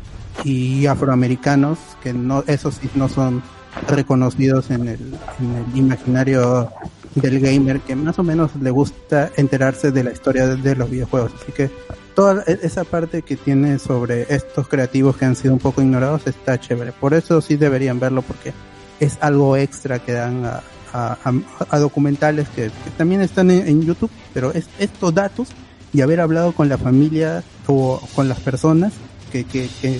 y 0.44 0.86
afroamericanos, 0.86 1.80
que 2.04 2.14
no, 2.14 2.44
esos 2.48 2.80
no 2.96 3.10
son 3.10 3.42
reconocidos 3.88 4.72
en 4.72 4.88
el, 4.88 5.00
en 5.40 5.56
el 5.56 5.78
imaginario 5.78 6.72
del 7.16 7.40
gamer, 7.40 7.80
que 7.82 7.96
más 7.96 8.20
o 8.20 8.24
menos 8.24 8.52
le 8.62 8.70
gusta 8.72 9.32
enterarse 9.38 9.92
de 9.92 10.04
la 10.04 10.12
historia 10.12 10.48
de, 10.48 10.76
los 10.76 10.90
videojuegos. 10.90 11.32
Así 11.42 11.52
que 11.52 11.70
toda 12.14 12.44
e- 12.46 12.60
esa 12.64 12.84
parte 12.84 13.22
que 13.22 13.38
tiene 13.38 13.80
sobre 13.80 14.34
estos 14.34 14.68
creativos 14.68 15.16
que 15.16 15.26
han 15.26 15.36
sido 15.36 15.54
un 15.54 15.60
poco 15.60 15.82
ignorados 15.82 16.28
está 16.28 16.60
chévere. 16.60 16.92
Por 16.92 17.14
eso 17.14 17.42
sí 17.42 17.56
deberían 17.56 18.00
verlo 18.00 18.22
porque 18.22 18.54
es 19.00 19.18
algo 19.22 19.56
extra 19.58 20.00
que 20.00 20.14
dan 20.14 20.46
a, 20.46 21.18
a, 21.70 21.80
documentales 21.80 22.48
que, 22.50 22.64
que 22.64 22.90
también 22.98 23.22
están 23.22 23.52
en, 23.52 23.68
en 23.68 23.82
YouTube, 23.82 24.12
pero 24.34 24.52
es 24.54 24.68
estos 24.80 25.14
datos 25.14 25.50
y 25.96 26.02
haber 26.02 26.20
hablado 26.20 26.52
con 26.52 26.68
la 26.70 26.78
familia 26.78 27.44
o 27.68 28.02
con 28.16 28.28
las 28.28 28.40
personas 28.40 28.94
que, 29.32 29.44
que, 29.46 29.70
que, 29.82 30.00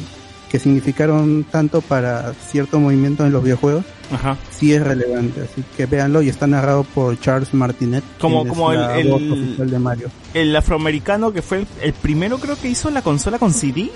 que 0.50 0.60
significaron 0.60 1.46
tanto 1.50 1.82
para 1.82 2.34
cierto 2.34 2.80
movimiento 2.80 3.26
en 3.26 3.32
los 3.32 3.44
videojuegos, 3.44 3.86
Ajá. 4.12 4.38
sí 4.52 4.74
es 4.74 4.84
relevante, 4.84 5.42
así 5.42 5.64
que 5.76 5.86
véanlo 5.86 6.22
y 6.22 6.30
está 6.30 6.48
narrado 6.48 6.84
por 6.84 7.20
Charles 7.20 7.54
Martinet, 7.54 8.04
Como, 8.20 8.48
como 8.48 8.72
el, 8.72 8.80
el- 9.08 9.70
de 9.72 9.80
Mario. 9.80 10.10
el 10.34 10.56
afroamericano 10.56 11.32
que 11.34 11.42
fue 11.42 11.60
el, 11.60 11.68
el 11.82 11.94
primero 11.94 12.38
creo 12.38 12.56
que 12.60 12.68
hizo 12.70 12.90
la 12.90 13.02
consola 13.02 13.40
con 13.40 13.54
CD. 13.54 13.90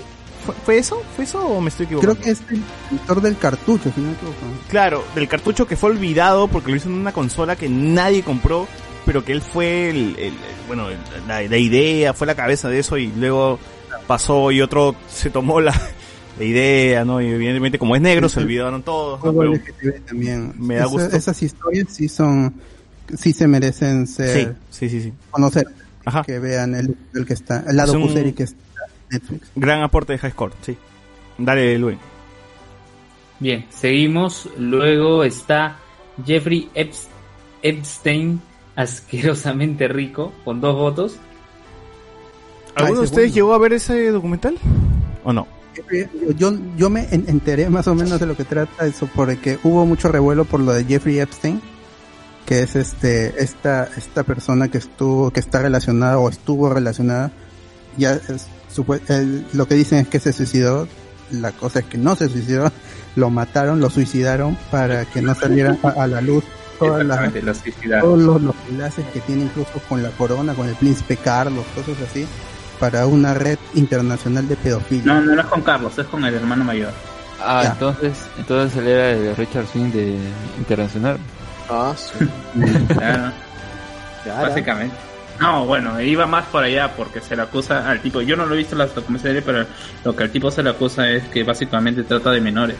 ¿Fue, 0.44 0.54
fue 0.64 0.78
eso? 0.78 1.02
¿Fue 1.14 1.24
eso 1.26 1.38
o 1.46 1.60
me 1.60 1.68
estoy 1.68 1.84
equivocando? 1.84 2.14
Creo 2.14 2.24
que 2.24 2.30
es 2.30 2.40
el 2.50 2.62
autor 2.98 3.20
del 3.20 3.36
cartucho, 3.36 3.92
si 3.94 4.00
no 4.00 4.06
me 4.08 4.12
equivoco. 4.14 4.36
Claro, 4.70 5.04
del 5.14 5.28
cartucho 5.28 5.66
que 5.66 5.76
fue 5.76 5.90
olvidado 5.90 6.48
porque 6.48 6.70
lo 6.70 6.76
hizo 6.78 6.88
en 6.88 6.94
una 6.94 7.12
consola 7.12 7.56
que 7.56 7.68
nadie 7.68 8.22
compró, 8.22 8.66
pero 9.06 9.24
que 9.24 9.32
él 9.32 9.40
fue 9.42 9.90
el, 9.90 9.96
el- 10.18 10.24
el- 10.26 10.32
bueno, 10.66 10.88
el- 10.88 10.98
la, 11.26 11.42
la 11.42 11.56
idea, 11.58 12.14
fue 12.14 12.26
la 12.26 12.34
cabeza 12.34 12.68
de 12.68 12.78
eso 12.78 12.96
y 12.98 13.08
luego 13.16 13.58
pasó 14.06 14.50
y 14.50 14.60
otro 14.60 14.94
se 15.08 15.30
tomó 15.30 15.60
la, 15.60 15.72
la 16.38 16.44
idea, 16.44 17.04
¿no? 17.04 17.20
Y 17.20 17.26
evidentemente 17.26 17.78
como 17.78 17.96
es 17.96 18.02
negro 18.02 18.28
se 18.28 18.40
olvidaron 18.40 18.82
todos, 18.82 19.22
¿no? 19.24 19.32
Pero 19.34 19.52
también. 20.06 20.52
me 20.58 20.74
da 20.76 20.82
Esa- 20.82 20.90
gusto. 20.90 21.16
Esas 21.16 21.42
historias 21.42 21.86
sí 21.90 22.08
son, 22.08 22.54
sí 23.16 23.32
se 23.32 23.46
merecen 23.48 24.06
ser, 24.06 24.56
Sí, 24.70 24.88
sí, 24.88 24.88
sí, 24.88 25.02
sí. 25.02 25.12
conocer. 25.30 25.64
Que 26.26 26.38
vean 26.40 26.74
el, 26.74 26.96
el 27.14 27.26
que 27.26 27.34
está, 27.34 27.62
la 27.72 27.84
Es 27.84 27.90
un- 27.90 28.34
que 28.34 28.42
está 28.44 28.56
Netflix. 29.10 29.50
Gran 29.54 29.82
aporte 29.82 30.12
de 30.14 30.18
High 30.18 30.30
Score, 30.32 30.52
sí. 30.62 30.76
Dale, 31.38 31.78
Luis. 31.78 31.98
Bien, 33.38 33.64
seguimos. 33.70 34.48
Luego 34.58 35.24
está 35.24 35.76
Jeffrey 36.26 36.68
Epst- 36.74 37.08
Epstein, 37.62 38.40
asquerosamente 38.82 39.88
rico, 39.88 40.32
con 40.44 40.60
dos 40.60 40.74
votos. 40.74 41.16
¿Alguno 42.74 43.00
de 43.00 43.04
ustedes 43.06 43.34
llegó 43.34 43.52
a 43.54 43.58
ver 43.58 43.72
ese 43.74 44.10
documental? 44.10 44.56
¿O 45.24 45.32
no? 45.32 45.46
Yo, 46.36 46.52
yo 46.76 46.90
me 46.90 47.06
en- 47.10 47.24
enteré 47.28 47.68
más 47.70 47.86
o 47.86 47.94
menos 47.94 48.18
de 48.20 48.26
lo 48.26 48.36
que 48.36 48.44
trata 48.44 48.86
eso, 48.86 49.08
porque 49.14 49.58
hubo 49.62 49.86
mucho 49.86 50.08
revuelo 50.08 50.44
por 50.44 50.60
lo 50.60 50.72
de 50.72 50.84
Jeffrey 50.84 51.20
Epstein, 51.20 51.60
que 52.46 52.60
es 52.62 52.74
este 52.76 53.42
esta 53.42 53.88
esta 53.96 54.24
persona 54.24 54.68
que 54.68 54.78
estuvo 54.78 55.30
que 55.30 55.40
está 55.40 55.60
relacionada 55.60 56.18
o 56.18 56.28
estuvo 56.28 56.68
relacionada 56.68 57.30
ya 57.96 58.14
es, 58.14 58.46
el- 59.08 59.46
lo 59.52 59.66
que 59.68 59.74
dicen 59.76 59.98
es 60.00 60.08
que 60.08 60.18
se 60.20 60.32
suicidó 60.32 60.88
la 61.30 61.52
cosa 61.52 61.78
es 61.80 61.84
que 61.86 61.98
no 61.98 62.16
se 62.16 62.28
suicidó 62.28 62.72
lo 63.14 63.30
mataron 63.30 63.80
lo 63.80 63.88
suicidaron 63.90 64.56
para 64.72 65.04
que 65.04 65.22
no 65.22 65.34
saliera 65.34 65.76
a, 65.84 65.88
a 65.90 66.06
la 66.08 66.20
luz 66.20 66.42
todas 66.80 67.06
las 67.06 67.18
Exactamente, 67.18 67.42
lo 67.42 67.54
suicidaron. 67.54 68.04
todos 68.04 68.20
los, 68.20 68.42
los 68.42 68.54
enlaces 68.70 69.04
que 69.12 69.20
tiene 69.20 69.42
incluso 69.44 69.70
con 69.88 70.02
la 70.02 70.10
corona 70.10 70.54
con 70.54 70.68
el 70.68 70.74
príncipe 70.74 71.16
Carlos 71.16 71.64
cosas 71.74 71.96
así 72.10 72.26
para 72.80 73.06
una 73.06 73.34
red 73.34 73.58
internacional 73.74 74.48
de 74.48 74.56
pedofilia 74.56 75.04
No, 75.04 75.20
no, 75.20 75.34
no 75.34 75.40
es 75.40 75.46
con 75.46 75.60
Carlos, 75.62 75.96
es 75.98 76.06
con 76.06 76.24
el 76.24 76.34
hermano 76.34 76.64
mayor. 76.64 76.90
Ah, 77.42 77.62
Ya. 77.64 77.72
entonces, 77.72 78.12
entonces 78.38 78.78
él 78.78 78.88
era 78.88 79.10
el 79.10 79.36
Richard 79.36 79.66
Swing 79.66 79.90
de 79.92 80.16
Internacional. 80.58 81.18
Ah, 81.68 81.94
Claro. 84.24 84.48
Básicamente. 84.48 84.94
No, 85.40 85.64
bueno, 85.64 85.98
iba 86.02 86.26
más 86.26 86.44
por 86.46 86.62
allá 86.62 86.92
porque 86.94 87.20
se 87.20 87.34
le 87.34 87.42
acusa 87.42 87.88
al 87.88 88.00
tipo. 88.00 88.20
Yo 88.20 88.36
no 88.36 88.44
lo 88.44 88.54
he 88.54 88.58
visto 88.58 88.74
en 88.74 88.80
la 88.80 88.86
documentales, 88.86 89.42
pero 89.44 89.64
lo 90.04 90.14
que 90.14 90.24
al 90.24 90.30
tipo 90.30 90.50
se 90.50 90.62
le 90.62 90.68
acusa 90.70 91.08
es 91.08 91.22
que 91.28 91.42
básicamente 91.44 92.02
trata 92.02 92.30
de 92.30 92.40
menores. 92.42 92.76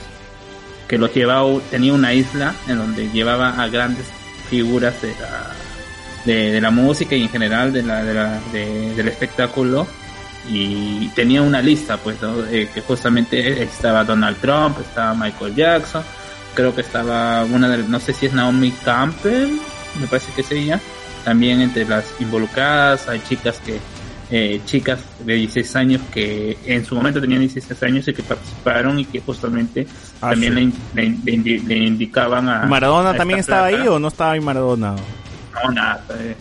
Que 0.91 0.99
los 0.99 1.15
llevaba, 1.15 1.49
tenía 1.71 1.93
una 1.95 2.13
isla 2.13 2.53
en 2.69 2.77
donde 2.79 3.09
llevaba 3.11 3.51
a 3.63 3.69
grandes 3.69 4.05
figuras 4.51 5.01
de 5.01 5.15
la, 5.21 5.53
de, 6.25 6.61
la 6.61 6.71
música 6.73 7.15
y 7.15 7.23
en 7.23 7.29
general 7.31 7.73
de 7.73 7.83
la, 7.85 8.03
de 8.05 8.13
la- 8.15 8.41
de- 8.53 8.95
del 8.97 9.07
espectáculo. 9.09 9.87
Y 10.49 11.07
tenía 11.11 11.43
una 11.43 11.63
lista, 11.63 11.97
pues, 11.99 12.21
¿no? 12.21 12.45
Eh, 12.47 12.69
que 12.75 12.81
justamente 12.81 13.63
estaba 13.63 14.03
Donald 14.05 14.39
Trump, 14.41 14.79
estaba 14.81 15.15
Michael 15.15 15.55
Jackson, 15.55 16.03
creo 16.55 16.75
que 16.75 16.81
estaba 16.81 17.45
una 17.45 17.69
de, 17.69 17.85
no 17.85 18.01
sé 18.01 18.13
si 18.13 18.27
es 18.27 18.33
Naomi 18.33 18.73
Campbell, 18.85 19.51
me 20.01 20.07
parece 20.09 20.33
que 20.33 20.43
es. 20.43 20.81
También 21.25 21.61
entre 21.61 21.85
las 21.85 22.05
involucradas 22.19 23.07
hay 23.09 23.21
chicas 23.29 23.61
que, 23.65 23.79
eh, 24.31 24.61
chicas 24.65 25.01
de 25.25 25.35
16 25.35 25.77
años 25.77 26.01
que 26.13 26.57
en 26.67 26.85
su 26.85 26.95
momento 26.95 27.21
tenían 27.21 27.41
16 27.41 27.83
años 27.83 28.07
y 28.09 28.15
que 28.15 28.23
participaron 28.23 28.99
y 28.99 29.05
que 29.05 29.21
justamente 29.21 29.87
Ah, 30.21 30.31
también 30.31 30.53
sí. 30.55 30.59
le, 30.59 30.63
in- 30.63 30.75
le 30.95 31.05
in- 31.05 31.21
le 31.25 31.33
indi- 31.33 31.67
le 31.67 31.77
indicaban 31.79 32.49
a... 32.49 32.67
¿Maradona 32.67 33.11
a 33.11 33.17
también 33.17 33.41
esta 33.41 33.67
estaba 33.69 33.83
ahí 33.83 33.89
o 33.89 33.99
no 33.99 34.09
estaba 34.09 34.33
ahí 34.33 34.41
Maradona? 34.41 34.95
No, 35.65 35.71
nada. 35.73 36.05
eh. 36.19 36.37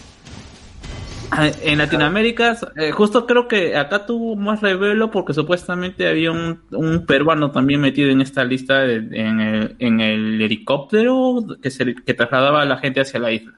Ah, 1.31 1.47
En 1.61 1.77
Latinoamérica, 1.77 2.57
eh, 2.75 2.91
justo 2.91 3.27
creo 3.27 3.47
que 3.47 3.77
acá 3.77 4.05
tuvo 4.07 4.35
más 4.35 4.61
revelo 4.61 5.11
porque 5.11 5.33
supuestamente 5.33 6.07
había 6.07 6.31
un, 6.31 6.59
un 6.71 7.05
peruano 7.05 7.51
también 7.51 7.81
metido 7.81 8.09
en 8.09 8.21
esta 8.21 8.43
lista 8.43 8.79
de- 8.79 8.95
en, 9.19 9.39
el, 9.39 9.75
en 9.77 9.99
el 9.99 10.41
helicóptero 10.41 11.45
que, 11.61 11.69
se, 11.69 11.93
que 11.93 12.13
trasladaba 12.15 12.63
a 12.63 12.65
la 12.65 12.77
gente 12.77 13.01
hacia 13.01 13.19
la 13.19 13.31
isla. 13.31 13.53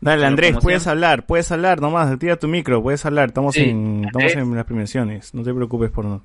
Dale, 0.00 0.26
Andrés, 0.26 0.56
puedes 0.60 0.82
sea- 0.82 0.92
hablar, 0.92 1.24
puedes 1.26 1.50
hablar, 1.50 1.80
nomás, 1.80 2.18
tira 2.18 2.36
tu 2.36 2.46
micro, 2.46 2.82
puedes 2.82 3.04
hablar, 3.06 3.28
estamos, 3.28 3.54
Sí, 3.54 3.62
en, 3.70 4.04
estamos 4.04 4.32
en 4.32 4.54
las 4.54 4.64
premiaciones, 4.66 5.32
no 5.34 5.42
te 5.42 5.54
preocupes 5.54 5.90
por 5.90 6.04
no. 6.04 6.22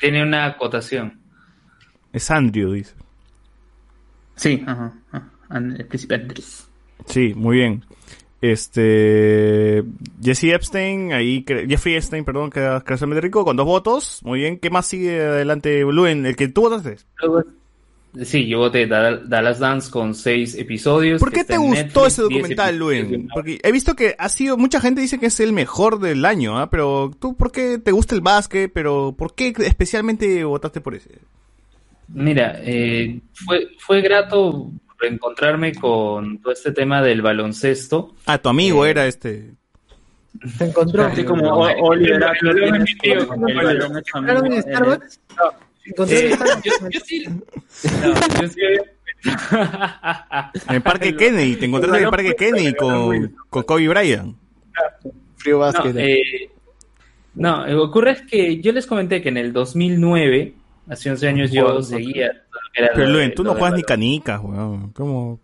Tiene 0.00 0.22
una 0.22 0.44
acotación. 0.46 1.18
Es 2.12 2.30
Andrew, 2.30 2.72
dice. 2.72 2.94
Sí, 4.36 4.62
ajá, 4.66 4.92
ajá, 5.12 5.30
An- 5.48 5.76
el 5.78 5.86
príncipe 5.86 6.16
Andrés. 6.16 6.68
Sí, 7.06 7.32
muy 7.34 7.56
bien. 7.58 7.84
Este 8.42 9.82
Jesse 10.22 10.44
Epstein, 10.52 11.12
ahí 11.14 11.44
Jeffrey 11.46 11.94
Epstein, 11.94 12.24
perdón, 12.24 12.50
creación 12.50 13.10
de 13.10 13.20
rico 13.20 13.44
con 13.44 13.56
dos 13.56 13.64
votos. 13.66 14.20
Muy 14.22 14.40
bien, 14.40 14.58
¿qué 14.58 14.68
más 14.68 14.86
sigue 14.86 15.18
adelante, 15.24 15.80
Luen? 15.80 16.26
El 16.26 16.36
que 16.36 16.48
tú 16.48 16.62
votaste. 16.62 16.96
Sí, 18.22 18.46
yo 18.46 18.58
voté 18.58 18.86
Da- 18.86 19.16
Dallas 19.16 19.58
Dance 19.58 19.90
con 19.90 20.14
seis 20.14 20.54
episodios. 20.56 21.18
¿Por 21.20 21.32
qué 21.32 21.42
te 21.44 21.56
gustó 21.56 21.74
Netflix, 21.82 22.06
ese 22.06 22.22
10 22.22 22.30
documental. 22.42 22.76
Luen? 22.78 23.28
Porque 23.34 23.58
he 23.62 23.72
visto 23.72 23.96
que 23.96 24.14
ha 24.18 24.28
sido, 24.28 24.56
mucha 24.56 24.80
gente 24.80 25.00
dice 25.00 25.18
que 25.18 25.26
es 25.26 25.40
el 25.40 25.52
mejor 25.52 25.98
del 25.98 26.24
año, 26.24 26.58
¿ah? 26.58 26.70
Pero 26.70 27.10
tú, 27.18 27.36
¿por 27.36 27.50
qué 27.50 27.78
te 27.78 27.90
gusta 27.90 28.14
el 28.14 28.20
básquet? 28.20 28.70
Pero, 28.72 29.14
¿por 29.18 29.34
qué 29.34 29.52
especialmente 29.58 30.44
votaste 30.44 30.80
por 30.80 30.94
ese? 30.94 31.10
Mira, 32.08 32.56
eh, 32.62 33.20
fue, 33.32 33.68
fue 33.78 34.00
grato 34.00 34.70
reencontrarme 34.98 35.74
con 35.74 36.38
todo 36.40 36.52
este 36.52 36.70
tema 36.70 37.02
del 37.02 37.20
baloncesto. 37.20 38.14
Ah, 38.26 38.38
tu 38.38 38.48
amigo 38.48 38.86
era 38.86 39.06
este. 39.06 39.54
Se 40.56 40.66
encontró. 40.66 41.04
Así 41.04 41.24
como 41.24 41.48
O- 41.48 41.88
Oliver 41.88 42.22
Eh, 45.86 46.36
yo, 46.64 46.88
yo 46.90 47.00
sí. 47.04 47.24
no, 47.26 48.40
yo 48.42 48.48
sí 48.48 48.60
había- 48.64 48.84
En 50.68 50.74
el 50.76 50.82
Parque 50.82 51.14
Kennedy, 51.16 51.56
te 51.56 51.66
encontraste 51.66 51.98
en 51.98 52.04
el 52.04 52.10
Parque 52.10 52.34
Kennedy 52.36 52.74
con, 52.74 53.36
con 53.50 53.62
Kobe 53.64 53.88
Bryant. 53.88 54.36
Frío 55.36 55.54
No, 55.56 55.60
básquet. 55.60 55.96
eh, 55.96 56.50
no, 57.34 57.66
eh, 57.66 57.74
ocurre 57.74 58.12
es 58.12 58.22
que 58.22 58.60
yo 58.60 58.72
les 58.72 58.86
comenté 58.86 59.20
que 59.22 59.28
en 59.28 59.36
el 59.36 59.52
2009, 59.52 60.54
hace 60.88 61.10
11 61.10 61.28
años, 61.28 61.50
yo 61.52 61.82
seguía. 61.82 62.32
Pero 62.94 63.06
Luen, 63.08 63.34
tú 63.34 63.44
no 63.44 63.54
juegas 63.54 63.74
ni 63.76 63.82
canicas, 63.82 64.40
weón. 64.42 64.90
¿Cómo? 64.92 65.40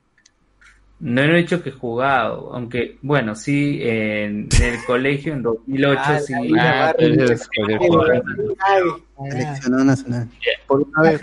No 1.01 1.23
he 1.23 1.37
dicho 1.39 1.63
que 1.63 1.71
he 1.71 1.73
jugado, 1.73 2.53
aunque, 2.53 2.99
bueno, 3.01 3.35
sí, 3.35 3.79
en, 3.83 4.49
en 4.55 4.63
el 4.63 4.85
colegio 4.87 5.33
en 5.33 5.43
2008 5.43 6.01
Ah, 6.05 6.19
sí. 6.19 6.35
Ah, 6.59 6.93
sí, 6.99 7.05
sí, 7.15 7.45
seleccionado 9.31 9.85
nacional 9.85 10.29
Por 10.67 10.83
una 10.83 11.03
vez. 11.03 11.21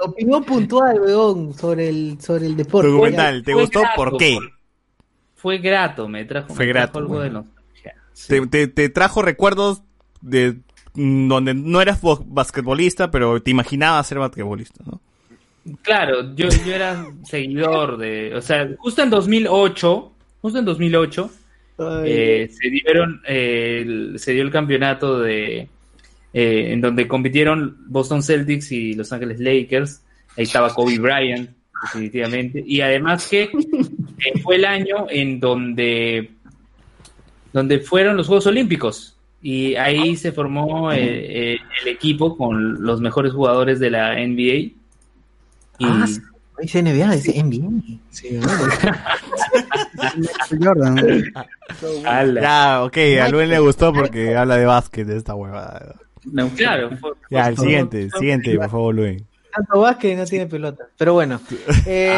opinión 0.00 0.44
puntual, 0.44 1.00
weón, 1.00 1.54
sobre 1.54 1.88
el, 1.88 2.18
sobre 2.20 2.46
el 2.46 2.56
deporte. 2.56 2.88
Documental, 2.88 3.42
¿te 3.44 3.52
Fue 3.52 3.62
gustó? 3.62 3.80
grato, 3.80 3.96
¿Por 3.96 4.18
qué? 4.18 4.38
Fue 5.36 5.58
grato, 5.58 6.08
me 6.08 6.24
trajo, 6.24 6.54
Fue 6.54 6.66
me 6.66 6.72
trajo 6.72 6.86
grato, 6.86 6.98
algo 7.00 7.20
de 7.20 7.30
bueno. 7.30 7.46
nostalgia. 7.46 7.94
Te, 8.28 8.46
te, 8.46 8.68
te 8.68 8.88
trajo 8.88 9.22
recuerdos 9.22 9.82
de 10.22 10.60
mm, 10.94 11.28
donde 11.28 11.54
no 11.54 11.80
eras 11.82 12.00
bo- 12.00 12.24
basquetbolista, 12.26 13.10
pero 13.10 13.42
te 13.42 13.50
imaginabas 13.50 14.06
ser 14.06 14.18
basquetbolista, 14.18 14.82
¿no? 14.86 15.00
Claro, 15.82 16.34
yo, 16.34 16.48
yo 16.66 16.74
era 16.74 17.06
seguidor 17.24 17.96
de, 17.96 18.34
o 18.34 18.42
sea, 18.42 18.68
justo 18.78 19.02
en 19.02 19.10
2008, 19.10 20.12
justo 20.42 20.58
en 20.58 20.64
2008, 20.64 21.30
eh, 22.06 22.48
se 22.52 22.70
dieron, 22.70 23.20
eh, 23.26 23.80
el- 23.82 24.18
se 24.18 24.32
dio 24.32 24.42
el 24.42 24.50
campeonato 24.50 25.20
de, 25.20 25.68
eh, 26.32 26.66
en 26.72 26.80
donde 26.80 27.08
compitieron 27.08 27.76
Boston 27.86 28.22
Celtics 28.22 28.70
y 28.72 28.94
Los 28.94 29.12
Ángeles 29.12 29.40
Lakers, 29.40 30.02
ahí 30.36 30.44
estaba 30.44 30.72
Kobe 30.74 30.98
Bryant, 30.98 31.50
definitivamente, 31.82 32.62
y 32.66 32.80
además 32.80 33.26
que 33.28 33.44
eh, 33.44 34.38
fue 34.42 34.56
el 34.56 34.64
año 34.66 35.06
en 35.08 35.40
donde, 35.40 36.30
donde 37.52 37.78
fueron 37.80 38.16
los 38.16 38.26
Juegos 38.26 38.46
Olímpicos, 38.46 39.16
y 39.42 39.74
ahí 39.76 40.16
se 40.16 40.32
formó 40.32 40.90
eh, 40.92 41.58
el 41.82 41.88
equipo 41.88 42.36
con 42.36 42.82
los 42.84 43.00
mejores 43.00 43.32
jugadores 43.32 43.78
de 43.80 43.90
la 43.90 44.14
NBA, 44.18 44.70
Y 45.78 45.86
ah, 45.86 46.06
dice 46.60 46.82
NBA, 46.82 47.16
dice 47.16 47.42
NBA. 47.42 47.98
Sí, 48.10 48.38
Jordan. 50.62 50.96
Ya, 52.40 52.84
ok, 52.84 52.96
a 53.20 53.28
Luis 53.28 53.48
le 53.48 53.58
gustó 53.58 53.92
porque 53.92 54.36
habla 54.36 54.56
de 54.56 54.66
básquet 54.66 55.06
de 55.06 55.16
esta 55.16 55.34
huevada. 55.34 55.96
No, 56.24 56.48
claro. 56.50 56.90
Ya, 57.30 57.48
el 57.48 57.58
siguiente, 57.58 58.08
siguiente, 58.10 58.56
por 58.56 58.70
favor, 58.70 58.94
Luis. 58.94 59.22
Tanto 59.54 59.80
básquet 59.80 60.16
no 60.16 60.24
tiene 60.24 60.46
pelota. 60.46 60.86
Pero 60.96 61.14
bueno. 61.14 61.40
Eh, 61.86 62.16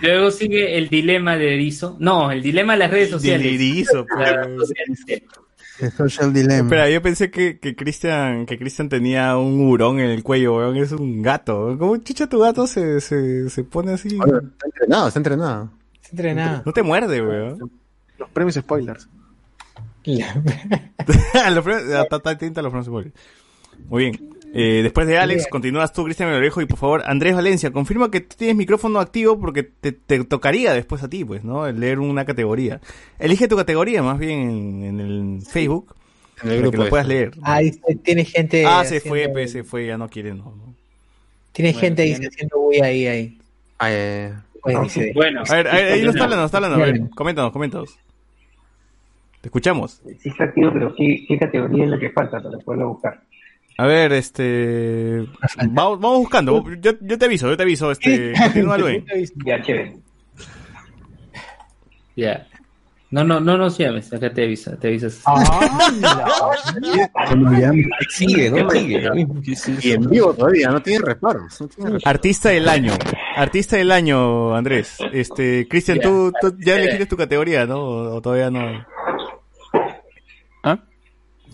Luego 0.00 0.30
sigue 0.30 0.78
el 0.78 0.88
dilema 0.88 1.36
de 1.36 1.54
Erizo. 1.54 1.96
No, 1.98 2.30
el 2.30 2.42
dilema 2.42 2.74
de 2.74 2.78
las 2.78 2.90
redes 2.90 3.10
sociales. 3.10 3.42
De 3.42 3.54
Erizo, 3.54 4.06
El 5.80 5.92
social 5.96 6.32
dilemma. 6.32 6.64
Espera, 6.64 6.90
yo 6.90 7.02
pensé 7.02 7.30
que, 7.30 7.58
que 7.58 7.74
Cristian 7.74 8.46
que 8.46 8.58
Christian 8.58 8.88
tenía 8.88 9.36
un 9.36 9.68
hurón 9.68 10.00
en 10.00 10.10
el 10.10 10.22
cuello, 10.22 10.56
weón. 10.56 10.76
Es 10.76 10.92
un 10.92 11.22
gato. 11.22 11.76
¿Cómo 11.78 11.96
chicha 11.98 12.28
tu 12.28 12.38
gato 12.40 12.66
se, 12.66 13.00
se, 13.00 13.48
se 13.50 13.64
pone 13.64 13.92
así? 13.92 14.08
está 14.08 14.66
entrenado, 14.66 15.08
está 15.08 15.18
entrenado. 15.20 15.70
Está 15.94 16.10
entrenado. 16.10 16.62
No 16.66 16.72
te 16.72 16.82
muerde, 16.82 17.22
weón. 17.22 17.70
Los 18.18 18.30
premios 18.30 18.54
spoilers. 18.56 19.08
los 20.04 21.64
premios, 21.64 22.08
está 22.10 22.38
tinta 22.38 22.62
los 22.62 22.70
premios 22.70 22.86
spoilers. 22.86 23.14
Muy 23.88 24.04
bien. 24.04 24.39
Eh, 24.52 24.80
después 24.82 25.06
de 25.06 25.16
Alex, 25.18 25.46
continúas 25.46 25.92
tú, 25.92 26.04
Cristian 26.04 26.28
Melorejo, 26.28 26.60
y 26.60 26.66
por 26.66 26.78
favor, 26.78 27.02
Andrés 27.06 27.34
Valencia, 27.34 27.70
confirma 27.70 28.10
que 28.10 28.20
tú 28.20 28.36
tienes 28.36 28.56
micrófono 28.56 28.98
activo 28.98 29.38
porque 29.38 29.62
te, 29.62 29.92
te, 29.92 30.24
tocaría 30.24 30.74
después 30.74 31.02
a 31.02 31.08
ti, 31.08 31.24
pues, 31.24 31.44
¿no? 31.44 31.70
Leer 31.70 32.00
una 32.00 32.24
categoría. 32.24 32.80
Elige 33.18 33.46
tu 33.46 33.56
categoría, 33.56 34.02
más 34.02 34.18
bien, 34.18 34.82
en, 34.82 35.00
el 35.00 35.42
Facebook, 35.42 35.94
en 36.42 36.50
el 36.50 36.62
grupo 36.62 36.72
que 36.72 36.84
lo 36.84 36.88
puedas 36.88 37.06
leer. 37.06 37.30
Ah, 37.42 37.60
tiene 38.02 38.24
gente... 38.24 38.66
Ah, 38.66 38.84
se 38.84 39.00
fue, 39.00 39.28
pues, 39.28 39.52
se 39.52 39.62
fue, 39.62 39.86
ya 39.86 39.96
no 39.96 40.08
quiere, 40.08 40.34
no. 40.34 40.52
Tiene 41.52 41.72
gente 41.72 42.02
ahí 42.02 42.12
haciendo 42.12 42.58
voy 42.58 42.80
ahí, 42.80 43.06
ahí. 43.06 43.38
Ah, 43.78 43.90
eh, 43.90 44.32
bueno, 45.14 45.42
a 45.48 45.54
ver, 45.54 45.68
ahí 45.68 46.02
no 46.02 46.10
está 46.10 46.24
hablando, 46.24 46.44
está 46.44 46.58
hablando. 46.58 46.76
A 46.82 46.86
ver, 46.86 47.10
coméntanos, 47.10 47.52
coméntanos. 47.52 47.98
Te 49.40 49.48
escuchamos. 49.48 50.02
Sí 50.18 50.28
está 50.28 50.44
activo, 50.44 50.70
pero 50.72 50.94
¿qué, 50.94 51.24
qué 51.26 51.38
categoría 51.38 51.84
es 51.84 51.90
la 51.90 51.98
que 51.98 52.10
falta 52.10 52.42
para 52.42 52.58
poderlo 52.58 52.90
buscar? 52.90 53.22
A 53.80 53.86
ver, 53.86 54.12
este. 54.12 55.26
Vamos, 55.70 55.98
vamos 56.00 56.18
buscando. 56.18 56.62
Yo, 56.82 56.92
yo 57.00 57.18
te 57.18 57.24
aviso, 57.24 57.48
yo 57.48 57.56
te 57.56 57.62
aviso. 57.62 57.90
Este. 57.90 58.34
Continúa, 58.38 58.76
Luis. 58.76 59.02
Ya, 59.42 59.62
chévere. 59.62 59.96
Ya. 62.14 62.46
No, 63.10 63.24
no, 63.24 63.40
no 63.40 63.56
nos 63.56 63.78
llames, 63.78 64.12
acá 64.12 64.30
te 64.34 64.44
avisa, 64.44 64.76
te 64.76 64.88
avisas. 64.88 65.22
Ah, 65.24 65.40
sigue, 68.10 68.50
no 68.50 68.70
sigue. 68.70 69.02
Y 69.82 69.92
en 69.92 70.10
vivo 70.10 70.34
todavía, 70.34 70.68
no 70.68 70.82
tiene 70.82 71.02
reparos. 71.06 71.64
Artista 72.04 72.50
del 72.50 72.68
año. 72.68 72.92
Artista 73.34 73.78
del 73.78 73.92
año, 73.92 74.54
Andrés. 74.54 74.98
Este, 75.10 75.66
Cristian, 75.66 76.00
tú, 76.00 76.32
tú, 76.38 76.54
ya 76.58 76.76
elegiste 76.76 77.06
tu 77.06 77.16
categoría, 77.16 77.64
¿no? 77.64 77.80
O 77.80 78.20
todavía 78.20 78.50
no. 78.50 78.84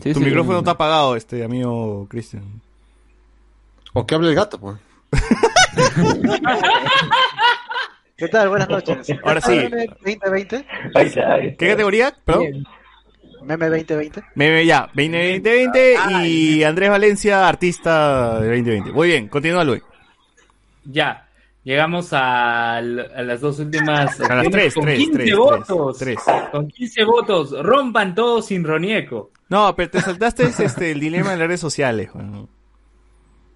Tu 0.00 0.20
micrófono 0.20 0.58
está 0.58 0.72
apagado, 0.72 1.16
este 1.16 1.44
amigo 1.44 2.06
Cristian. 2.08 2.44
O 3.92 4.06
que 4.06 4.14
hable 4.14 4.28
el 4.28 4.34
gato, 4.34 4.58
pues. 4.60 4.76
¿Qué 8.16 8.28
tal? 8.28 8.48
Buenas 8.48 8.68
noches. 8.68 9.10
Ahora 9.22 9.40
sí. 9.40 9.54
Meme 9.54 9.86
2020. 10.00 10.66
¿Qué 11.58 11.68
categoría? 11.68 12.16
¿Perdón? 12.24 12.66
Meme 13.42 13.68
2020. 13.68 14.22
Meme 14.34 14.66
ya, 14.66 14.90
2020 14.94 15.96
y 16.24 16.62
Andrés 16.64 16.90
Valencia, 16.90 17.46
artista 17.46 18.40
de 18.40 18.48
2020. 18.48 18.92
Muy 18.92 19.08
bien, 19.08 19.28
continúa 19.28 19.64
Luis. 19.64 19.82
Ya. 20.84 21.25
Llegamos 21.66 22.12
a, 22.12 22.76
a, 22.76 22.80
las 22.80 23.40
dos 23.40 23.58
últimas. 23.58 24.20
A 24.20 24.36
las 24.36 24.50
tres, 24.50 24.72
con 24.72 24.84
tres, 24.84 24.98
15 24.98 25.12
tres, 25.18 25.36
votos. 25.36 25.98
tres. 25.98 26.18
Con 26.52 26.68
15 26.68 27.04
votos. 27.04 27.60
Rompan 27.60 28.14
todos 28.14 28.46
sin 28.46 28.62
Ronieco. 28.62 29.32
No, 29.48 29.74
pero 29.74 29.90
te 29.90 30.00
saltaste 30.00 30.44
este, 30.44 30.92
el 30.92 31.00
dilema 31.00 31.32
de 31.32 31.38
las 31.38 31.48
redes 31.48 31.60
sociales. 31.60 32.08
Juan. 32.10 32.46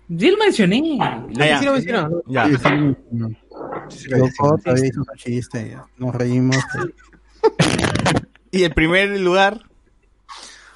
Sí 0.09 0.29
lo 0.29 0.39
mencioné. 0.39 0.99
Ah, 1.01 1.25
ya. 1.31 1.59
Sí 1.61 1.65
lo 1.67 1.73
mencioné. 1.75 2.09
Ya. 2.27 2.49
Loco, 4.09 4.59
todavía 4.65 4.87
hizo 4.89 5.01
un 5.03 5.17
chiste, 5.17 5.71
ya. 5.71 5.87
nos 5.97 6.13
reímos. 6.15 6.57
Y 8.53 8.65
el 8.65 8.75
primer 8.75 9.21
lugar. 9.21 9.61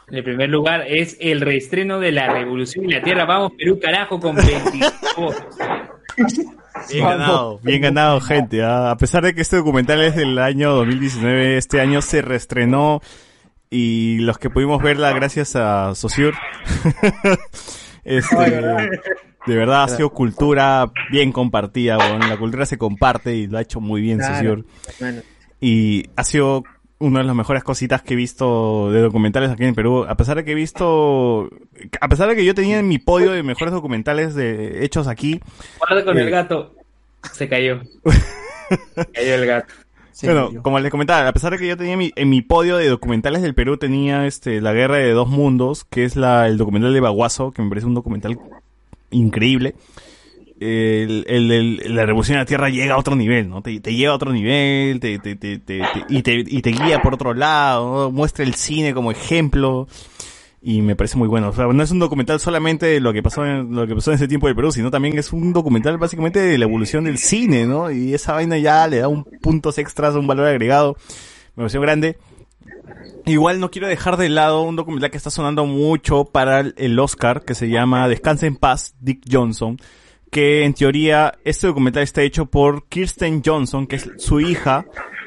El 0.06 0.22
primer 0.22 0.48
lugar 0.50 0.84
es 0.86 1.16
el 1.18 1.40
reestreno 1.40 1.98
de 1.98 2.12
La 2.12 2.32
Revolución 2.32 2.84
y 2.84 2.92
la 2.92 3.02
Tierra. 3.02 3.24
Vamos, 3.24 3.54
Perú, 3.58 3.80
carajo, 3.82 4.20
con 4.20 4.36
20 4.36 4.78
votos. 5.16 5.44
Bien 6.90 7.04
ganado, 7.04 7.58
bien 7.62 7.82
ganado, 7.82 8.20
gente. 8.20 8.62
¿ah? 8.62 8.90
A 8.90 8.96
pesar 8.96 9.24
de 9.24 9.34
que 9.34 9.40
este 9.40 9.56
documental 9.56 10.02
es 10.02 10.16
del 10.16 10.38
año 10.38 10.72
2019, 10.74 11.56
este 11.56 11.80
año 11.80 12.02
se 12.02 12.22
reestrenó 12.22 13.00
y 13.70 14.18
los 14.18 14.38
que 14.38 14.50
pudimos 14.50 14.82
verla 14.82 15.12
gracias 15.12 15.56
a 15.56 15.94
Sociur. 15.94 16.34
este, 18.04 18.36
de 19.46 19.56
verdad 19.56 19.84
ha 19.84 19.88
sido 19.88 20.10
cultura 20.10 20.92
bien 21.10 21.32
compartida, 21.32 21.96
la 22.18 22.36
cultura 22.36 22.66
se 22.66 22.78
comparte 22.78 23.34
y 23.34 23.46
lo 23.46 23.58
ha 23.58 23.62
hecho 23.62 23.80
muy 23.80 24.00
bien 24.00 24.22
Sociur. 24.22 24.64
Y 25.60 26.10
ha 26.16 26.24
sido 26.24 26.64
una 26.98 27.20
de 27.20 27.24
las 27.24 27.36
mejores 27.36 27.64
cositas 27.64 28.02
que 28.02 28.14
he 28.14 28.16
visto 28.16 28.90
de 28.90 29.00
documentales 29.00 29.50
aquí 29.50 29.64
en 29.64 29.74
Perú. 29.74 30.04
A 30.08 30.16
pesar 30.16 30.36
de 30.36 30.44
que 30.44 30.52
he 30.52 30.54
visto, 30.54 31.50
a 32.00 32.08
pesar 32.08 32.28
de 32.28 32.36
que 32.36 32.44
yo 32.44 32.54
tenía 32.54 32.78
en 32.78 32.88
mi 32.88 32.98
podio 32.98 33.32
de 33.32 33.42
mejores 33.42 33.72
documentales 33.72 34.34
de, 34.34 34.84
hechos 34.84 35.06
aquí. 35.06 35.40
Guarda 35.78 36.04
con 36.04 36.18
eh, 36.18 36.22
el 36.24 36.30
gato. 36.30 36.74
Se 37.32 37.48
cayó. 37.48 37.80
Se 38.02 39.06
cayó 39.12 39.34
el 39.34 39.46
gato. 39.46 39.74
bueno, 40.22 40.50
como 40.62 40.78
les 40.78 40.90
comentaba, 40.90 41.26
a 41.26 41.32
pesar 41.32 41.52
de 41.52 41.58
que 41.58 41.66
yo 41.66 41.76
tenía 41.76 41.96
mi, 41.96 42.12
en 42.16 42.30
mi 42.30 42.42
podio 42.42 42.76
de 42.76 42.88
documentales 42.88 43.42
del 43.42 43.54
Perú, 43.54 43.76
tenía 43.76 44.26
este 44.26 44.60
La 44.60 44.72
Guerra 44.72 44.96
de 44.96 45.12
Dos 45.12 45.28
Mundos, 45.28 45.84
que 45.84 46.04
es 46.04 46.16
la, 46.16 46.46
el 46.46 46.56
documental 46.56 46.94
de 46.94 47.00
Baguazo, 47.00 47.50
que 47.50 47.62
me 47.62 47.68
parece 47.68 47.86
un 47.86 47.94
documental 47.94 48.38
increíble. 49.10 49.74
La 50.60 52.06
revolución 52.06 52.36
de 52.36 52.42
la 52.42 52.46
Tierra 52.46 52.68
llega 52.68 52.94
a 52.94 52.98
otro 52.98 53.16
nivel, 53.16 53.48
¿no? 53.48 53.62
Te, 53.62 53.80
te 53.80 53.94
lleva 53.94 54.12
a 54.12 54.16
otro 54.16 54.32
nivel, 54.32 55.00
te, 55.00 55.18
te, 55.18 55.34
y, 56.08 56.22
te, 56.22 56.44
y 56.46 56.62
te 56.62 56.70
guía 56.70 57.02
por 57.02 57.14
otro 57.14 57.34
lado, 57.34 58.10
muestra 58.10 58.44
el 58.44 58.54
cine 58.54 58.94
como 58.94 59.10
ejemplo. 59.10 59.88
Y 60.66 60.80
me 60.80 60.96
parece 60.96 61.18
muy 61.18 61.28
bueno. 61.28 61.50
O 61.50 61.52
sea, 61.52 61.66
no 61.66 61.82
es 61.82 61.90
un 61.90 61.98
documental 61.98 62.40
solamente 62.40 62.86
de 62.86 62.98
lo 62.98 63.12
que 63.12 63.22
pasó 63.22 63.44
en, 63.44 63.74
lo 63.74 63.86
que 63.86 63.94
pasó 63.94 64.12
en 64.12 64.14
ese 64.14 64.28
tiempo 64.28 64.46
del 64.46 64.56
Perú, 64.56 64.72
sino 64.72 64.90
también 64.90 65.18
es 65.18 65.30
un 65.34 65.52
documental 65.52 65.98
básicamente 65.98 66.40
de 66.40 66.56
la 66.56 66.64
evolución 66.64 67.04
del 67.04 67.18
cine, 67.18 67.66
¿no? 67.66 67.90
Y 67.90 68.14
esa 68.14 68.32
vaina 68.32 68.56
ya 68.56 68.86
le 68.88 68.98
da 68.98 69.08
un 69.08 69.24
puntos 69.24 69.76
extras, 69.76 70.14
un 70.14 70.26
valor 70.26 70.46
agregado. 70.46 70.96
Me 71.54 71.64
pareció 71.64 71.82
grande. 71.82 72.16
Igual 73.26 73.60
no 73.60 73.70
quiero 73.70 73.88
dejar 73.88 74.16
de 74.16 74.30
lado 74.30 74.62
un 74.62 74.76
documental 74.76 75.10
que 75.10 75.18
está 75.18 75.30
sonando 75.30 75.66
mucho 75.66 76.24
para 76.24 76.60
el 76.60 76.98
Oscar, 76.98 77.42
que 77.42 77.54
se 77.54 77.68
llama 77.68 78.08
Descansa 78.08 78.46
en 78.46 78.56
paz, 78.56 78.94
Dick 79.00 79.22
Johnson, 79.30 79.78
que 80.34 80.64
en 80.64 80.74
teoría 80.74 81.32
este 81.44 81.68
documental 81.68 82.02
está 82.02 82.22
hecho 82.22 82.46
por 82.46 82.88
Kirsten 82.88 83.40
Johnson, 83.44 83.86
que 83.86 83.94
es 83.94 84.10
su 84.18 84.40
hija 84.40 84.84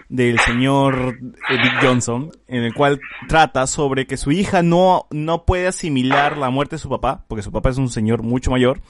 del 0.10 0.38
señor 0.40 1.18
eh, 1.50 1.54
Dick 1.64 1.82
Johnson, 1.82 2.30
en 2.50 2.64
el 2.64 2.74
cual 2.74 3.00
trata 3.30 3.68
sobre 3.68 4.06
que 4.06 4.18
su 4.18 4.34
hija 4.34 4.64
no, 4.64 5.08
no 5.10 5.46
puede 5.46 5.68
asimilar 5.68 6.38
la 6.38 6.50
muerte 6.50 6.76
de 6.76 6.82
su 6.82 6.90
papá, 6.90 7.24
porque 7.30 7.42
su 7.42 7.54
papá 7.54 7.70
es 7.70 7.78
un 7.78 7.88
señor 7.88 8.22
mucho 8.22 8.52
mayor, 8.52 8.82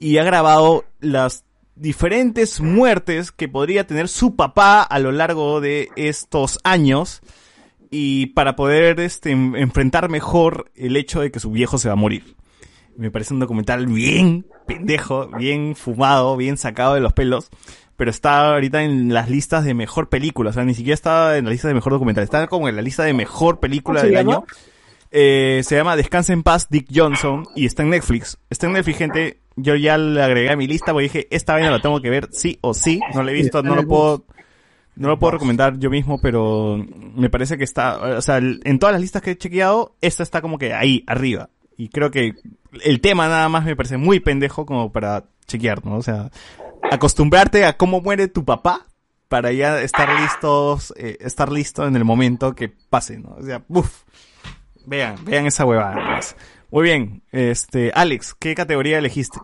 y 0.00 0.18
ha 0.18 0.24
grabado 0.24 0.86
las 0.98 1.44
diferentes 1.76 2.60
muertes 2.60 3.30
que 3.30 3.46
podría 3.46 3.86
tener 3.86 4.08
su 4.08 4.34
papá 4.34 4.82
a 4.82 4.98
lo 4.98 5.12
largo 5.12 5.60
de 5.60 5.88
estos 5.94 6.58
años, 6.64 7.20
y 7.92 8.26
para 8.26 8.56
poder 8.56 8.98
este, 8.98 9.30
en- 9.30 9.54
enfrentar 9.54 10.08
mejor 10.08 10.72
el 10.74 10.96
hecho 10.96 11.20
de 11.20 11.30
que 11.30 11.38
su 11.38 11.52
viejo 11.52 11.78
se 11.78 11.86
va 11.86 11.92
a 11.92 11.96
morir. 11.96 12.34
Me 12.96 13.10
parece 13.10 13.34
un 13.34 13.40
documental 13.40 13.86
bien 13.86 14.46
pendejo, 14.66 15.28
bien 15.28 15.74
fumado, 15.74 16.36
bien 16.36 16.56
sacado 16.56 16.94
de 16.94 17.00
los 17.00 17.12
pelos, 17.12 17.50
pero 17.96 18.10
está 18.10 18.54
ahorita 18.54 18.82
en 18.82 19.12
las 19.12 19.28
listas 19.28 19.64
de 19.64 19.74
mejor 19.74 20.08
película, 20.08 20.50
o 20.50 20.52
sea, 20.52 20.64
ni 20.64 20.74
siquiera 20.74 20.94
está 20.94 21.36
en 21.36 21.44
la 21.44 21.50
lista 21.50 21.68
de 21.68 21.74
mejor 21.74 21.92
documental, 21.92 22.24
está 22.24 22.46
como 22.46 22.68
en 22.68 22.76
la 22.76 22.82
lista 22.82 23.02
de 23.04 23.12
mejor 23.12 23.60
película 23.60 24.00
¿Cómo 24.00 24.10
se 24.10 24.14
del 24.16 24.26
llama? 24.26 24.36
año. 24.38 24.44
Eh, 25.12 25.62
se 25.64 25.76
llama 25.76 25.96
Descansa 25.96 26.32
en 26.32 26.42
paz 26.42 26.68
Dick 26.70 26.86
Johnson 26.94 27.46
y 27.56 27.66
está 27.66 27.82
en 27.82 27.90
Netflix. 27.90 28.38
Está 28.48 28.66
en 28.66 28.74
Netflix, 28.74 28.98
gente. 28.98 29.40
Yo 29.56 29.74
ya 29.74 29.98
le 29.98 30.22
agregué 30.22 30.50
a 30.52 30.56
mi 30.56 30.66
lista 30.68 30.92
porque 30.92 31.04
dije, 31.04 31.28
esta 31.30 31.54
vaina 31.54 31.70
la 31.70 31.80
tengo 31.80 32.00
que 32.00 32.10
ver 32.10 32.28
sí 32.30 32.58
o 32.60 32.74
sí. 32.74 33.00
No 33.14 33.22
la 33.22 33.32
he 33.32 33.34
visto, 33.34 33.62
no 33.62 33.74
lo 33.74 33.86
puedo, 33.86 34.24
no 34.94 35.08
lo 35.08 35.18
puedo 35.18 35.32
recomendar 35.32 35.78
yo 35.78 35.90
mismo, 35.90 36.20
pero 36.22 36.82
me 37.16 37.28
parece 37.28 37.58
que 37.58 37.64
está, 37.64 38.16
o 38.18 38.22
sea, 38.22 38.38
en 38.38 38.78
todas 38.78 38.92
las 38.92 39.02
listas 39.02 39.20
que 39.20 39.32
he 39.32 39.36
chequeado, 39.36 39.96
esta 40.00 40.22
está 40.22 40.40
como 40.40 40.58
que 40.58 40.72
ahí, 40.72 41.02
arriba. 41.06 41.50
Y 41.80 41.88
creo 41.88 42.10
que 42.10 42.34
el 42.82 43.00
tema 43.00 43.26
nada 43.26 43.48
más 43.48 43.64
me 43.64 43.74
parece 43.74 43.96
muy 43.96 44.20
pendejo 44.20 44.66
como 44.66 44.92
para 44.92 45.24
chequear, 45.46 45.82
¿no? 45.86 45.96
O 45.96 46.02
sea, 46.02 46.30
acostumbrarte 46.90 47.64
a 47.64 47.78
cómo 47.78 48.02
muere 48.02 48.28
tu 48.28 48.44
papá 48.44 48.86
para 49.28 49.50
ya 49.50 49.80
estar 49.80 50.20
listos, 50.20 50.92
eh, 50.98 51.16
estar 51.20 51.50
listo 51.50 51.86
en 51.86 51.96
el 51.96 52.04
momento 52.04 52.54
que 52.54 52.68
pase, 52.68 53.18
¿no? 53.18 53.30
O 53.30 53.42
sea, 53.42 53.62
uff. 53.68 54.02
Vean, 54.84 55.24
vean 55.24 55.46
esa 55.46 55.64
huevada. 55.64 56.20
Muy 56.70 56.82
bien, 56.82 57.22
este, 57.32 57.92
Alex, 57.94 58.34
¿qué 58.38 58.54
categoría 58.54 58.98
elegiste? 58.98 59.38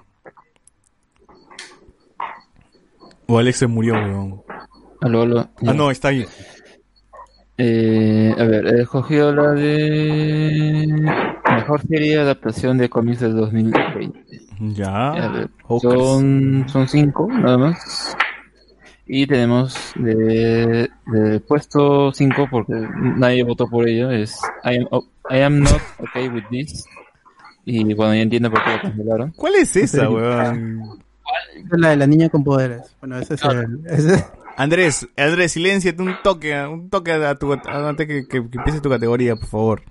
O 3.28 3.38
Alex 3.38 3.56
se 3.56 3.66
murió, 3.66 3.94
weón. 3.94 4.42
Aló, 5.00 5.22
aló. 5.22 5.48
Ah, 5.66 5.72
no, 5.72 5.90
está 5.90 6.08
ahí. 6.08 6.26
Eh, 7.56 8.34
a 8.38 8.44
ver, 8.44 8.66
he 8.66 8.82
escogido 8.82 9.34
la 9.34 9.52
de 9.52 11.35
mejor 11.66 11.82
serie 11.88 12.14
de 12.16 12.20
adaptación 12.20 12.78
de 12.78 12.88
cómics 12.88 13.20
del 13.20 13.34
2020. 13.36 14.20
Ya. 14.74 15.10
A 15.12 15.28
ver, 15.28 15.48
son, 15.82 16.64
son 16.68 16.88
cinco, 16.88 17.28
nada 17.30 17.58
más. 17.58 18.16
Y 19.08 19.26
tenemos 19.26 19.92
de, 19.96 20.88
de 21.06 21.40
puesto 21.40 22.12
5, 22.12 22.48
porque 22.50 22.72
nadie 23.16 23.42
votó 23.44 23.68
por 23.68 23.88
ello, 23.88 24.10
es 24.10 24.36
I 24.64 24.76
am, 24.78 24.86
oh, 24.90 25.04
I 25.30 25.40
am 25.42 25.60
not 25.60 25.80
okay 26.00 26.28
with 26.28 26.44
this. 26.50 26.84
Y 27.64 27.94
bueno, 27.94 28.14
ya 28.14 28.20
entiendo 28.22 28.50
por 28.50 28.62
qué 28.64 28.70
lo 28.72 28.80
cancelaron. 28.82 29.32
¿Cuál 29.36 29.56
es 29.56 29.76
esa, 29.76 30.08
weón? 30.08 31.00
Es 31.56 31.78
la 31.80 31.90
de 31.90 31.96
la 31.96 32.06
niña 32.06 32.28
con 32.28 32.42
poderes. 32.44 32.94
Bueno, 33.00 33.18
ese 33.18 33.34
es 33.34 33.42
el... 33.42 33.80
ese- 33.86 34.24
Andrés, 34.56 35.06
Andrés, 35.16 35.52
silénciate 35.52 36.00
un 36.02 36.14
toque, 36.22 36.58
un 36.66 36.88
toque 36.88 37.12
a 37.12 37.34
tu, 37.34 37.52
a- 37.52 37.60
antes 37.88 38.06
que, 38.06 38.26
que, 38.26 38.48
que 38.48 38.58
empiece 38.58 38.80
tu 38.80 38.88
categoría, 38.88 39.36
por 39.36 39.46
favor. 39.48 39.82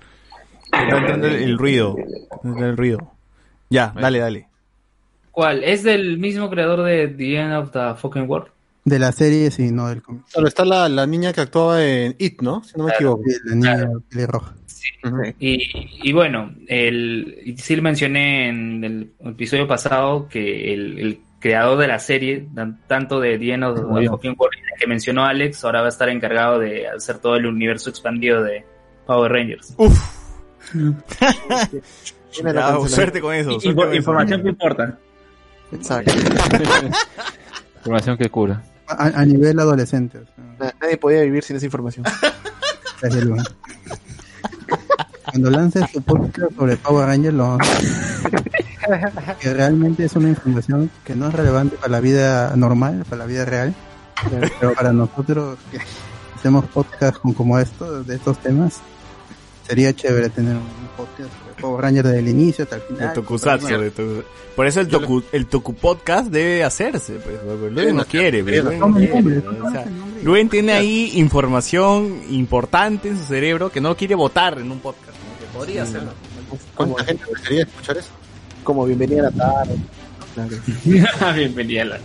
Está 0.66 0.98
entrando 0.98 1.28
el, 1.28 1.36
el 1.36 1.58
ruido. 1.58 1.96
El 2.44 2.78
ruido. 2.78 3.12
Ya, 3.70 3.94
dale, 3.96 4.20
dale. 4.20 4.48
¿Cuál? 5.32 5.64
¿Es 5.64 5.84
del 5.84 6.18
mismo 6.18 6.50
creador 6.50 6.84
de 6.84 7.08
The 7.10 7.36
End 7.40 7.54
of 7.54 7.72
the 7.72 7.96
Fucking 8.00 8.30
World? 8.30 8.48
De 8.86 9.00
la 9.00 9.12
serie, 9.12 9.50
sí, 9.50 9.72
no 9.72 9.90
del 9.90 10.02
cómic. 10.04 10.24
Solo 10.28 10.48
está 10.48 10.64
la, 10.64 10.88
la 10.88 11.08
niña 11.08 11.34
que 11.34 11.42
actuaba 11.42 11.84
en 11.84 12.16
It, 12.20 12.42
¿no? 12.42 12.64
Si 12.64 12.78
no 12.78 12.86
me 12.86 12.92
equivoco. 12.94 13.24
Sí, 13.26 13.36
la 13.46 13.56
niña 13.56 13.90
pelirroja. 14.10 14.54
Y, 15.40 16.08
y 16.08 16.14
bueno, 16.14 16.54
el, 16.68 17.40
y 17.44 17.58
sí 17.58 17.82
mencioné 17.82 18.50
en 18.50 18.84
el 18.84 19.12
episodio 19.26 19.68
pasado 19.68 20.28
que 20.30 20.74
el, 20.74 21.00
el 21.00 21.20
creador 21.40 21.80
de 21.80 21.88
la 21.88 21.98
serie, 22.00 22.48
tan- 22.54 22.80
tanto 22.88 23.20
de 23.20 23.40
The 23.40 23.54
End 23.54 23.64
of 23.64 23.76
the 23.76 24.08
Fucking 24.08 24.36
World 24.38 24.56
que 24.80 24.88
mencionó 24.88 25.26
Alex, 25.26 25.66
ahora 25.66 25.80
va 25.82 25.88
a 25.88 25.90
estar 25.90 26.10
encargado 26.10 26.60
de 26.60 26.88
hacer 26.88 27.18
todo 27.18 27.36
el 27.36 27.48
universo 27.48 27.90
expandido 27.90 28.44
de 28.44 28.64
Power 29.08 29.32
Rangers. 29.32 29.74
Uf. 29.78 30.25
Ya, 32.44 32.78
suerte 32.90 33.22
con 33.22 33.34
eso. 33.34 33.52
Suerte 33.62 33.76
con 33.76 33.88
eso. 33.88 33.96
información 33.96 34.42
que 34.44 34.50
importa. 34.50 34.98
Exacto. 35.72 36.12
Información 37.78 38.18
que 38.18 38.30
cura. 38.30 38.62
A, 38.88 39.06
a 39.06 39.26
nivel 39.26 39.58
adolescente. 39.60 40.18
o 40.20 40.26
sea, 40.26 40.44
Na- 40.60 40.74
Nadie 40.82 40.98
podía 40.98 41.22
vivir 41.22 41.44
sin 41.44 41.56
esa 41.56 41.66
información. 41.66 42.06
desde 43.02 43.24
luego. 43.24 43.44
Cuando 45.32 45.50
lances 45.50 45.90
tu 45.92 46.02
podcast 46.02 46.54
sobre 46.56 46.76
Power 46.78 47.08
Rangers, 47.08 47.34
lo... 47.36 47.58
que 49.40 49.54
realmente 49.54 50.04
es 50.06 50.16
una 50.16 50.30
información 50.30 50.90
que 51.04 51.16
no 51.16 51.28
es 51.30 51.34
relevante 51.34 51.78
para 51.78 51.90
la 51.90 52.00
vida 52.02 52.54
normal, 52.56 53.06
para 53.10 53.20
la 53.20 53.26
vida 53.26 53.46
real, 53.46 53.74
pero 54.60 54.74
para 54.74 54.92
nosotros 54.94 55.58
que 55.72 55.80
hacemos 56.36 56.66
podcast 56.66 57.18
con 57.18 57.34
como 57.34 57.58
esto, 57.60 58.04
de 58.04 58.16
estos 58.16 58.38
temas, 58.40 58.82
sería 59.68 59.94
chévere 59.94 60.30
tener 60.30 60.56
un 60.56 60.64
podcast 60.96 61.30
sobre 61.40 61.62
Power 61.62 61.82
Rangers 61.82 62.06
desde 62.08 62.20
el 62.20 62.28
inicio 62.28 62.64
hasta 62.64 62.76
el 62.78 62.82
final. 62.84 63.08
De 63.10 63.14
Tokusatsu, 63.16 63.68
de 63.68 63.92
Toku- 63.94 64.24
Por 64.56 64.68
eso 64.68 64.82
el 64.82 64.88
Toku, 64.88 65.24
el 65.32 65.46
Toku 65.48 65.74
Podcast 65.76 66.28
debe 66.32 66.64
hacerse, 66.64 67.14
pues. 67.14 67.38
Luen 67.72 67.96
no 67.96 68.06
quiere. 68.06 68.44
Luen 70.24 70.50
tiene 70.50 70.74
ahí 70.74 71.12
información 71.16 72.22
importante 72.30 73.10
en 73.10 73.18
su 73.18 73.26
cerebro 73.26 73.72
que 73.72 73.82
no 73.82 73.96
quiere 73.96 74.16
votar 74.16 74.58
en 74.60 74.72
un 74.72 74.80
podcast. 74.80 75.18
¿no? 75.18 75.40
Que 75.40 75.58
podría 75.58 75.84
hacerlo. 75.84 76.12
¿Cuánta 76.76 77.04
gente 77.06 77.24
debería 77.36 77.64
escuchar 77.64 77.98
eso? 77.98 78.10
Como 78.64 78.86
bienvenida 78.86 79.28
a 79.28 79.32
la 79.32 79.32
tarde. 79.32 79.76
Claro. 80.34 81.34
Bienvenida 81.36 81.82
a 81.82 81.86
la... 81.86 82.00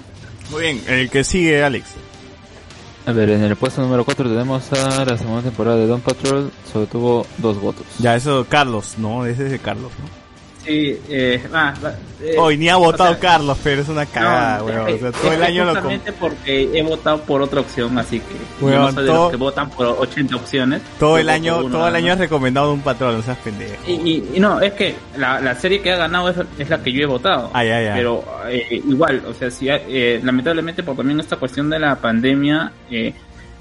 Muy 0.50 0.60
bien, 0.62 0.80
el 0.88 1.10
que 1.10 1.24
sigue, 1.24 1.62
Alex. 1.64 1.86
A 3.06 3.12
ver, 3.12 3.30
en 3.30 3.42
el 3.42 3.56
puesto 3.56 3.80
número 3.80 4.04
4 4.04 4.28
tenemos 4.28 4.72
a 4.72 5.04
la 5.04 5.16
segunda 5.16 5.42
temporada 5.42 5.76
de 5.76 5.86
Don 5.86 6.00
Patrol, 6.00 6.50
solo 6.70 6.86
tuvo 6.86 7.26
dos 7.38 7.60
votos. 7.60 7.86
Ya, 7.98 8.14
eso, 8.14 8.46
Carlos, 8.48 8.96
¿no? 8.98 9.24
Ese 9.24 9.46
es 9.46 9.50
de 9.52 9.58
Carlos, 9.58 9.90
¿no? 9.98 10.19
Sí, 10.64 11.00
eh, 11.08 11.42
ah, 11.54 11.72
eh, 12.22 12.36
Hoy 12.38 12.58
ni 12.58 12.68
ha 12.68 12.76
votado 12.76 13.10
o 13.12 13.14
sea, 13.14 13.20
Carlos, 13.20 13.56
pero 13.64 13.80
es 13.80 13.88
una 13.88 14.04
cagada, 14.04 14.58
no, 14.58 14.64
weón. 14.66 14.88
es 14.88 14.94
O 14.96 14.98
sea, 15.10 15.12
todo 15.12 15.32
el 15.32 15.42
año 15.42 15.64
lo 15.64 15.72
porque 16.20 16.70
he 16.78 16.82
votado 16.82 17.22
por 17.22 17.40
otra 17.40 17.60
opción, 17.60 17.98
así 17.98 18.20
que 18.20 18.64
Weón, 18.64 18.82
no 18.82 18.92
soy 18.92 19.04
de 19.04 19.08
todo- 19.10 19.22
los 19.22 19.30
que 19.30 19.36
votan 19.38 19.70
por 19.70 19.86
80 19.86 20.36
opciones. 20.36 20.82
Todo 20.98 21.16
el 21.16 21.30
año, 21.30 21.62
todo 21.64 21.88
el 21.88 21.94
año 21.96 22.12
has 22.12 22.18
recomendado 22.18 22.74
un 22.74 22.82
patrón, 22.82 23.16
no 23.16 23.22
seas 23.22 23.38
pendejo. 23.38 23.72
Y, 23.86 23.92
y- 23.92 24.30
y 24.34 24.40
no, 24.40 24.60
es 24.60 24.74
que 24.74 24.94
la, 25.16 25.40
la 25.40 25.54
serie 25.54 25.80
que 25.80 25.92
ha 25.92 25.96
ganado 25.96 26.28
es, 26.28 26.36
es 26.58 26.68
la 26.68 26.82
que 26.82 26.92
yo 26.92 27.02
he 27.04 27.06
votado. 27.06 27.50
Ah, 27.54 27.64
ya, 27.64 27.80
ya. 27.82 27.94
Pero 27.94 28.22
eh, 28.48 28.82
igual, 28.86 29.22
o 29.26 29.32
sea, 29.32 29.50
si 29.50 29.66
eh, 29.70 30.20
lamentablemente 30.22 30.82
por 30.82 30.96
también 30.96 31.20
esta 31.20 31.36
cuestión 31.36 31.70
de 31.70 31.78
la 31.78 31.96
pandemia, 31.96 32.70
eh, 32.90 33.14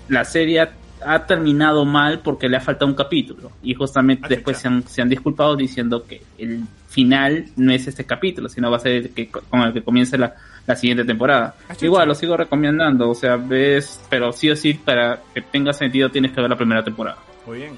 la 0.09 0.25
serie 0.25 0.67
ha, 1.05 1.25
terminado 1.25 1.85
mal 1.85 2.19
porque 2.19 2.47
le 2.49 2.57
ha 2.57 2.61
faltado 2.61 2.87
un 2.87 2.95
capítulo. 2.95 3.51
Y 3.63 3.73
justamente 3.73 4.27
después 4.27 4.57
se 4.57 4.67
han, 4.67 4.87
se 4.87 5.01
han 5.01 5.09
disculpado 5.09 5.55
diciendo 5.55 6.03
que 6.05 6.21
el 6.37 6.63
final 6.87 7.45
no 7.55 7.71
es 7.71 7.87
este 7.87 8.05
capítulo, 8.05 8.49
sino 8.49 8.69
va 8.71 8.77
a 8.77 8.79
ser 8.79 8.91
el 8.93 9.09
que, 9.11 9.29
con 9.29 9.61
el 9.61 9.73
que 9.73 9.81
comience 9.83 10.17
la, 10.17 10.33
la 10.65 10.75
siguiente 10.75 11.05
temporada. 11.05 11.55
Igual, 11.81 12.07
lo 12.07 12.15
sigo 12.15 12.35
recomendando, 12.35 13.09
o 13.09 13.15
sea, 13.15 13.35
ves, 13.37 14.01
pero 14.09 14.31
sí 14.31 14.49
o 14.49 14.55
sí, 14.55 14.73
para 14.73 15.21
que 15.33 15.41
tenga 15.41 15.73
sentido 15.73 16.09
tienes 16.09 16.31
que 16.31 16.41
ver 16.41 16.49
la 16.49 16.55
primera 16.57 16.83
temporada. 16.83 17.17
Muy 17.45 17.57
bien. 17.59 17.71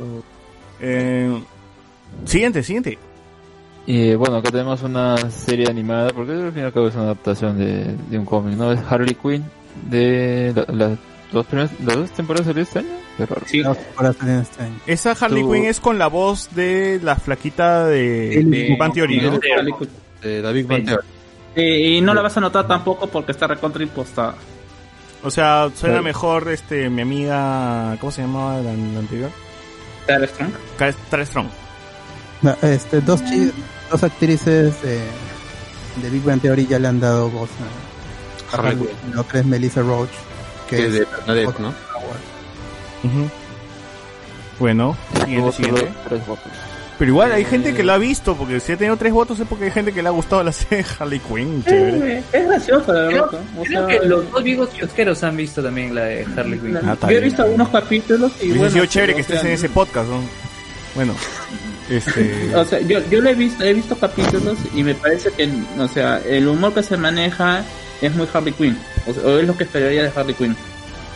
Eh, 0.79 1.41
siguiente, 2.25 2.63
siguiente. 2.63 2.97
Y 3.85 4.13
bueno, 4.15 4.37
acá 4.37 4.51
tenemos 4.51 4.83
una 4.83 5.17
serie 5.31 5.67
animada, 5.69 6.11
porque 6.11 6.33
al 6.33 6.51
fin 6.51 6.61
y 6.61 6.65
al 6.65 6.73
cabo 6.73 6.87
es 6.87 6.95
una 6.95 7.05
adaptación 7.05 7.57
de, 7.57 7.95
de 8.09 8.19
un 8.19 8.25
cómic, 8.25 8.55
¿no? 8.55 8.71
Es 8.71 8.79
Harley 8.89 9.15
Quinn, 9.15 9.43
de 9.89 10.53
la- 10.67 10.97
dos 11.31 11.45
primeras, 11.45 11.71
las 11.83 11.95
dos 11.95 12.11
temporadas 12.11 12.47
salió 12.47 12.63
este 12.63 12.79
año. 12.79 12.89
Qué 13.17 13.25
raro. 13.25 13.41
Sí. 13.45 13.59
Este 13.61 14.63
año. 14.63 14.75
Esa 14.87 15.11
Harley 15.11 15.43
Quinn 15.43 15.65
es 15.65 15.79
con 15.79 15.97
la 15.99 16.07
voz 16.07 16.49
de 16.55 16.99
la 17.03 17.15
flaquita 17.15 17.85
de, 17.87 18.29
de 18.29 18.43
Big 18.43 18.77
Bang 18.77 18.93
Theory, 18.93 19.21
¿no? 19.21 19.39
de 20.21 20.41
David 20.41 20.65
Van 20.67 20.85
Theory. 20.85 21.05
Eh, 21.55 21.95
y 21.97 22.01
no 22.01 22.13
la 22.13 22.21
vas 22.21 22.37
a 22.37 22.39
notar 22.41 22.65
tampoco 22.67 23.07
porque 23.07 23.31
está 23.33 23.47
recontra 23.47 23.83
impostada. 23.83 24.35
O 25.23 25.29
sea, 25.29 25.69
suena 25.75 26.01
mejor 26.01 26.49
este 26.49 26.89
mi 26.89 27.01
amiga, 27.01 27.95
¿cómo 27.99 28.11
se 28.11 28.21
llamaba 28.21 28.55
la, 28.57 28.73
la 28.73 28.99
anterior? 28.99 29.29
Tara 30.07 30.25
Strong. 30.25 30.51
Ca- 30.77 30.93
Tara 31.09 31.25
Strong. 31.25 31.47
No, 32.41 32.55
este, 32.63 33.01
dos, 33.01 33.23
chi- 33.25 33.51
dos 33.91 34.03
actrices 34.03 34.81
de, 34.81 34.99
de 36.01 36.09
Big 36.09 36.23
Bang 36.23 36.41
Theory 36.41 36.65
ya 36.65 36.79
le 36.79 36.87
han 36.87 36.99
dado 36.99 37.29
voz 37.29 37.49
a 37.51 38.57
Harley 38.57 38.71
Harley 38.73 38.87
Quinn. 38.87 39.15
La 39.15 39.21
otra 39.21 39.39
es 39.41 39.45
Melissa 39.45 39.81
Roach, 39.81 40.09
que, 40.71 40.77
Que 40.77 40.81
es 40.83 40.87
es 40.87 40.93
de 40.93 41.05
Bernadette, 41.05 41.59
¿no? 41.59 41.69
Ujú. 43.03 43.29
Bueno, 44.59 44.97
siguiente, 45.25 45.91
tres 46.07 46.25
votos. 46.27 46.51
Pero 46.99 47.09
igual 47.13 47.31
hay 47.31 47.45
gente 47.45 47.73
que 47.73 47.83
lo 47.83 47.93
ha 47.93 47.97
visto, 47.97 48.35
porque 48.35 48.59
si 48.59 48.73
ha 48.73 48.77
tenido 48.77 48.95
tres 48.95 49.11
votos 49.11 49.39
es 49.39 49.47
porque 49.47 49.65
hay 49.65 49.71
gente 49.71 49.91
que 49.91 50.03
le 50.03 50.09
ha 50.09 50.11
gustado 50.11 50.43
la 50.43 50.51
serie 50.51 50.83
de 50.83 50.89
Harley 50.99 51.19
Quinn, 51.19 51.63
chévere. 51.63 52.19
Eh, 52.19 52.23
es 52.31 52.47
gracioso, 52.47 52.93
la 52.93 53.07
Creo, 53.07 53.23
verdad. 53.23 53.41
O 53.57 53.63
creo 53.63 53.87
sea, 53.87 53.99
que 53.99 54.07
los 54.07 54.31
dos 54.31 54.43
vivos 54.43 54.69
kiosqueros 54.69 55.23
han 55.23 55.35
visto 55.35 55.63
también 55.63 55.95
la 55.95 56.03
de 56.03 56.27
Harley 56.37 56.59
Quinn. 56.59 56.77
Ah, 56.77 56.95
yo 57.01 57.09
he 57.09 57.19
visto 57.21 57.41
algunos 57.41 57.69
capítulos 57.69 58.31
y 58.39 58.51
bueno. 58.51 58.71
sido 58.71 58.85
chévere 58.85 59.15
que 59.15 59.21
estés 59.21 59.39
sea, 59.39 59.49
en 59.49 59.55
ese 59.55 59.69
podcast, 59.69 60.09
¿no? 60.09 60.21
Bueno, 60.93 61.15
este... 61.89 62.55
O 62.55 62.63
sea, 62.63 62.79
yo, 62.81 62.99
yo 63.09 63.19
lo 63.19 63.31
he 63.31 63.33
visto, 63.33 63.63
he 63.63 63.73
visto 63.73 63.97
capítulos 63.97 64.59
y 64.75 64.83
me 64.83 64.93
parece 64.93 65.31
que, 65.31 65.49
o 65.79 65.87
sea, 65.87 66.21
el 66.23 66.47
humor 66.47 66.71
que 66.75 66.83
se 66.83 66.97
maneja 66.97 67.63
es 68.01 68.13
muy 68.15 68.27
Harley 68.33 68.53
Quinn. 68.53 68.77
O, 69.07 69.11
o 69.27 69.37
es 69.39 69.47
lo 69.47 69.55
que 69.57 69.63
esperaría 69.65 70.03
de 70.03 70.11
Harley 70.15 70.33
Quinn. 70.35 70.55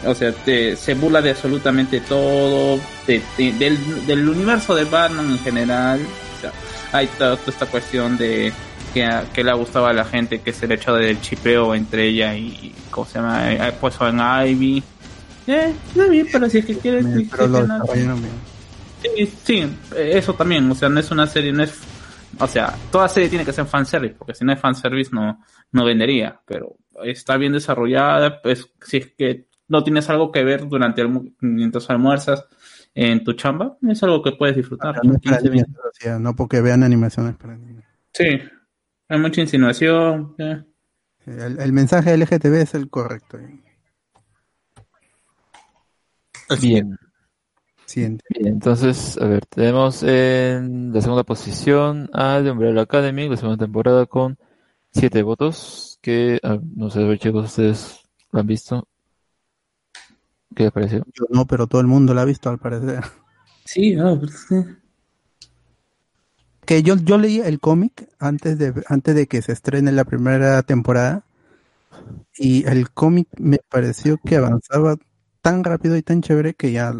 O 0.06 0.14
sea, 0.14 0.32
te- 0.32 0.76
se 0.76 0.94
burla 0.94 1.22
de 1.22 1.32
absolutamente 1.32 2.00
todo, 2.02 2.80
de- 3.08 3.22
de- 3.38 3.54
del, 3.54 4.06
del 4.06 4.30
universo 4.30 4.76
de 4.76 4.84
Batman 4.86 5.32
en 5.32 5.40
general. 5.40 6.00
O 6.38 6.42
sea, 6.42 6.52
hay 6.92 7.08
toda 7.18 7.38
esta 7.48 7.66
cuestión 7.66 8.18
de 8.18 8.54
que, 8.94 9.04
a- 9.04 9.26
que 9.34 9.44
le 9.44 9.52
ha 9.52 9.56
gustado 9.56 9.88
a 9.88 9.94
la 9.94 10.06
gente, 10.06 10.42
que 10.42 10.52
es 10.52 10.62
el 10.64 10.72
hecho 10.74 10.94
del 10.94 11.20
chipeo 11.22 11.74
entre 11.74 12.08
ella 12.10 12.36
y, 12.36 12.74
¿cómo 12.92 13.08
se 13.08 13.20
llama? 13.20 13.52
Eh, 13.52 13.74
Puesto 13.80 14.08
en 14.08 14.20
Ivy. 14.20 14.84
Eh, 15.48 15.74
está 15.90 16.08
bien, 16.08 16.28
pero 16.32 16.50
si 16.50 16.60
es 16.60 16.66
que 16.66 16.78
quieres... 16.78 17.06
Sí, 19.04 19.34
sí, 19.46 19.64
eso 19.96 20.34
también, 20.34 20.70
o 20.72 20.76
sea, 20.76 20.90
no 20.90 21.00
es 21.00 21.12
una 21.12 21.28
serie, 21.28 21.52
no 21.52 21.64
es, 21.64 21.74
o 22.40 22.48
sea, 22.48 22.74
toda 22.92 23.08
serie 23.08 23.30
tiene 23.30 23.46
que 23.46 23.54
ser 23.54 23.66
fanservice, 23.66 24.16
porque 24.16 24.34
si 24.36 24.44
no 24.46 24.54
es 24.54 24.60
fanservice 24.60 25.12
no, 25.14 25.44
no 25.72 25.86
vendería, 25.86 26.42
pero 26.46 26.78
está 27.04 27.38
bien 27.38 27.54
desarrollada, 27.54 28.42
pues 28.42 28.70
si 28.82 28.98
es 28.98 29.14
que 29.18 29.48
no 29.68 29.84
tienes 29.84 30.10
algo 30.10 30.32
que 30.32 30.44
ver 30.44 30.68
durante 30.68 31.02
el, 31.02 31.34
mientras 31.40 31.90
almuerzas 31.90 32.46
en 32.94 33.24
tu 33.24 33.34
chamba, 33.34 33.78
es 33.90 34.02
algo 34.04 34.22
que 34.22 34.32
puedes 34.34 34.56
disfrutar. 34.56 34.96
No 35.04 35.14
es 35.16 35.22
para 35.22 35.38
15 35.40 35.50
niños, 35.52 35.68
minutos. 35.68 35.86
o 35.86 35.94
sea, 35.94 36.20
no 36.20 36.36
porque 36.36 36.62
vean 36.62 36.84
animaciones 36.84 37.36
para 37.36 37.58
niños. 37.58 37.84
Sí, 38.14 38.40
hay 39.10 39.20
mucha 39.20 39.42
insinuación. 39.42 40.36
eh. 40.38 40.64
El, 41.26 41.60
el 41.60 41.74
mensaje 41.74 42.16
LGTB 42.16 42.54
es 42.62 42.74
el 42.76 42.90
correcto. 42.90 43.38
Bien. 46.62 46.98
Siguiente. 47.96 48.26
Bien, 48.30 48.48
entonces, 48.48 49.18
a 49.22 49.26
ver, 49.26 49.46
tenemos 49.46 50.04
en 50.04 50.94
la 50.94 51.00
segunda 51.00 51.24
posición 51.24 52.10
a 52.12 52.42
The 52.44 52.52
Umbrella 52.52 52.82
Academy, 52.82 53.30
la 53.30 53.38
segunda 53.38 53.64
temporada 53.66 54.06
con 54.06 54.38
siete 54.92 55.24
votos, 55.24 55.98
que, 56.02 56.42
ah, 56.44 56.60
no 56.76 56.90
sé, 56.90 57.00
a 57.00 57.06
ver 57.06 57.20
chicos, 57.20 57.46
ustedes 57.46 58.06
¿Lo 58.34 58.42
han 58.42 58.48
visto? 58.48 58.86
¿Qué 60.54 60.64
les 60.64 60.74
pareció? 60.74 61.06
Yo 61.14 61.24
no, 61.30 61.46
pero 61.46 61.68
todo 61.68 61.80
el 61.80 61.88
mundo 61.88 62.14
la 62.14 62.24
ha 62.24 62.26
visto 62.26 62.50
al 62.50 62.58
parecer. 62.58 63.02
Sí, 63.64 63.96
no, 63.96 64.20
pues, 64.20 64.46
sí. 64.50 64.56
Que 66.66 66.84
yo, 66.84 66.98
yo 66.98 67.18
leí 67.18 67.40
el 67.40 67.62
cómic 67.62 68.10
antes 68.20 68.58
de, 68.58 68.74
antes 68.90 69.16
de 69.16 69.28
que 69.28 69.42
se 69.42 69.54
estrene 69.54 69.94
la 69.94 70.04
primera 70.04 70.62
temporada 70.64 71.24
y 72.38 72.68
el 72.68 72.92
cómic 72.92 73.30
me 73.38 73.60
pareció 73.70 74.18
que 74.18 74.36
avanzaba 74.36 74.98
tan 75.42 75.64
rápido 75.64 75.96
y 75.96 76.02
tan 76.02 76.22
chévere 76.22 76.56
que 76.56 76.74
ya 76.74 76.94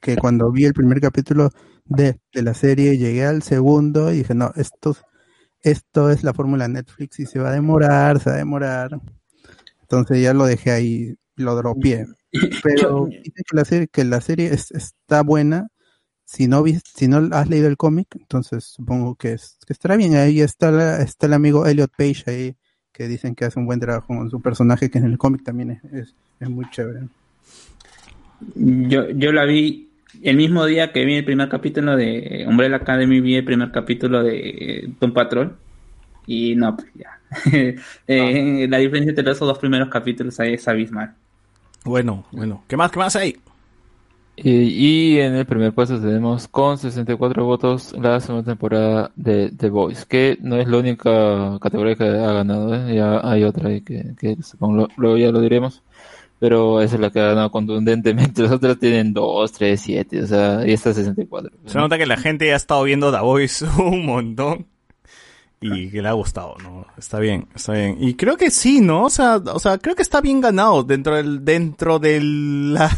que 0.00 0.16
cuando 0.16 0.50
vi 0.50 0.64
el 0.64 0.72
primer 0.74 1.00
capítulo 1.00 1.50
de, 1.84 2.18
de 2.32 2.42
la 2.42 2.54
serie 2.54 2.96
llegué 2.98 3.24
al 3.26 3.42
segundo 3.42 4.12
y 4.12 4.18
dije 4.18 4.34
no 4.34 4.52
esto 4.56 4.96
esto 5.62 6.10
es 6.10 6.24
la 6.24 6.32
fórmula 6.32 6.68
Netflix 6.68 7.20
y 7.20 7.26
se 7.26 7.38
va 7.38 7.50
a 7.50 7.52
demorar 7.52 8.18
se 8.20 8.30
va 8.30 8.36
a 8.36 8.38
demorar. 8.38 9.00
Entonces 9.82 10.22
ya 10.22 10.32
lo 10.34 10.44
dejé 10.46 10.70
ahí 10.70 11.14
lo 11.36 11.54
dropeé. 11.56 12.06
Pero 12.62 13.06
dicen 13.06 13.32
que 13.48 13.56
la 13.56 13.64
serie 13.64 13.88
que 13.88 14.04
la 14.04 14.20
serie 14.20 14.52
es- 14.54 14.70
está 14.70 15.22
buena. 15.22 15.68
Si 16.24 16.46
no 16.46 16.64
si 16.94 17.08
no 17.08 17.28
has 17.32 17.48
leído 17.48 17.66
el 17.66 17.76
cómic 17.76 18.06
entonces 18.14 18.64
supongo 18.64 19.16
que, 19.16 19.32
es, 19.32 19.58
que 19.66 19.72
estará 19.72 19.96
bien. 19.96 20.14
Ahí 20.14 20.40
está 20.40 20.70
la- 20.70 21.02
está 21.02 21.26
el 21.26 21.32
amigo 21.34 21.66
Elliot 21.66 21.90
Page 21.96 22.24
ahí 22.26 22.56
que 22.92 23.08
dicen 23.08 23.34
que 23.34 23.44
hace 23.46 23.58
un 23.58 23.66
buen 23.66 23.80
trabajo 23.80 24.06
con 24.08 24.30
su 24.30 24.40
personaje 24.40 24.90
que 24.90 24.98
en 24.98 25.04
el 25.06 25.18
cómic 25.18 25.42
también 25.42 25.70
es, 25.72 25.84
es, 25.92 26.14
es 26.38 26.48
muy 26.48 26.68
chévere. 26.70 27.08
Yo, 28.54 29.10
yo 29.10 29.32
la 29.32 29.44
vi 29.44 29.89
el 30.22 30.36
mismo 30.36 30.64
día 30.66 30.92
que 30.92 31.04
vi 31.04 31.14
el 31.16 31.24
primer 31.24 31.48
capítulo 31.48 31.96
de 31.96 32.44
Umbrella 32.48 32.76
Academy, 32.76 33.20
vi 33.20 33.36
el 33.36 33.44
primer 33.44 33.70
capítulo 33.70 34.22
de 34.22 34.90
Doom 35.00 35.12
Patrol. 35.12 35.56
Y 36.26 36.54
no, 36.56 36.76
pues 36.76 36.88
ya. 36.94 37.18
Eh, 38.06 38.66
La 38.68 38.78
diferencia 38.78 39.10
entre 39.10 39.30
esos 39.32 39.46
dos 39.48 39.58
primeros 39.58 39.88
capítulos 39.88 40.38
ahí 40.40 40.54
es 40.54 40.66
abismal. 40.68 41.14
Bueno, 41.84 42.24
bueno. 42.32 42.62
¿Qué 42.68 42.76
más, 42.76 42.90
qué 42.90 42.98
más 42.98 43.16
hay? 43.16 43.36
Y, 44.36 44.50
y 45.16 45.20
en 45.20 45.34
el 45.34 45.44
primer 45.44 45.72
puesto 45.74 46.00
tenemos 46.00 46.48
con 46.48 46.78
64 46.78 47.44
votos 47.44 47.94
la 48.00 48.20
segunda 48.20 48.52
temporada 48.52 49.10
de 49.14 49.50
The 49.50 49.68
Voice, 49.68 50.06
que 50.08 50.38
no 50.40 50.56
es 50.56 50.66
la 50.66 50.78
única 50.78 51.58
categoría 51.60 51.94
que 51.94 52.04
ha 52.04 52.32
ganado, 52.32 52.74
¿eh? 52.74 52.94
ya 52.94 53.20
hay 53.22 53.44
otra 53.44 53.68
ahí 53.68 53.82
que, 53.82 54.14
que 54.18 54.36
supongo 54.42 54.76
lo- 54.76 54.88
luego 54.96 55.18
ya 55.18 55.30
lo 55.30 55.40
diremos, 55.42 55.82
pero 56.40 56.80
esa 56.80 56.96
es 56.96 57.00
la 57.00 57.10
que 57.10 57.20
ha 57.20 57.26
ganado 57.26 57.50
contundentemente, 57.52 58.42
las 58.42 58.50
otras 58.50 58.78
tienen 58.78 59.12
2, 59.12 59.52
3, 59.52 59.80
7, 59.80 60.22
o 60.22 60.26
sea, 60.26 60.66
y 60.66 60.72
esta 60.72 60.92
64. 60.92 61.50
Se 61.66 61.78
nota 61.78 61.98
que 61.98 62.06
la 62.06 62.16
gente 62.16 62.52
ha 62.52 62.56
estado 62.56 62.82
viendo 62.82 63.12
The 63.12 63.20
Voice 63.20 63.64
un 63.78 64.06
montón 64.06 64.66
y 65.60 65.90
que 65.90 66.00
le 66.00 66.08
ha 66.08 66.12
gustado, 66.12 66.56
¿no? 66.62 66.86
Está 66.96 67.18
bien, 67.18 67.46
está 67.54 67.74
bien. 67.74 67.98
Y 68.00 68.14
creo 68.14 68.38
que 68.38 68.50
sí, 68.50 68.80
¿no? 68.80 69.04
O 69.04 69.10
sea, 69.10 69.36
o 69.36 69.58
sea, 69.58 69.76
creo 69.76 69.94
que 69.94 70.00
está 70.00 70.22
bien 70.22 70.40
ganado 70.40 70.82
dentro 70.82 71.16
del 71.16 71.44
dentro 71.44 71.98
de 71.98 72.18
la 72.22 72.90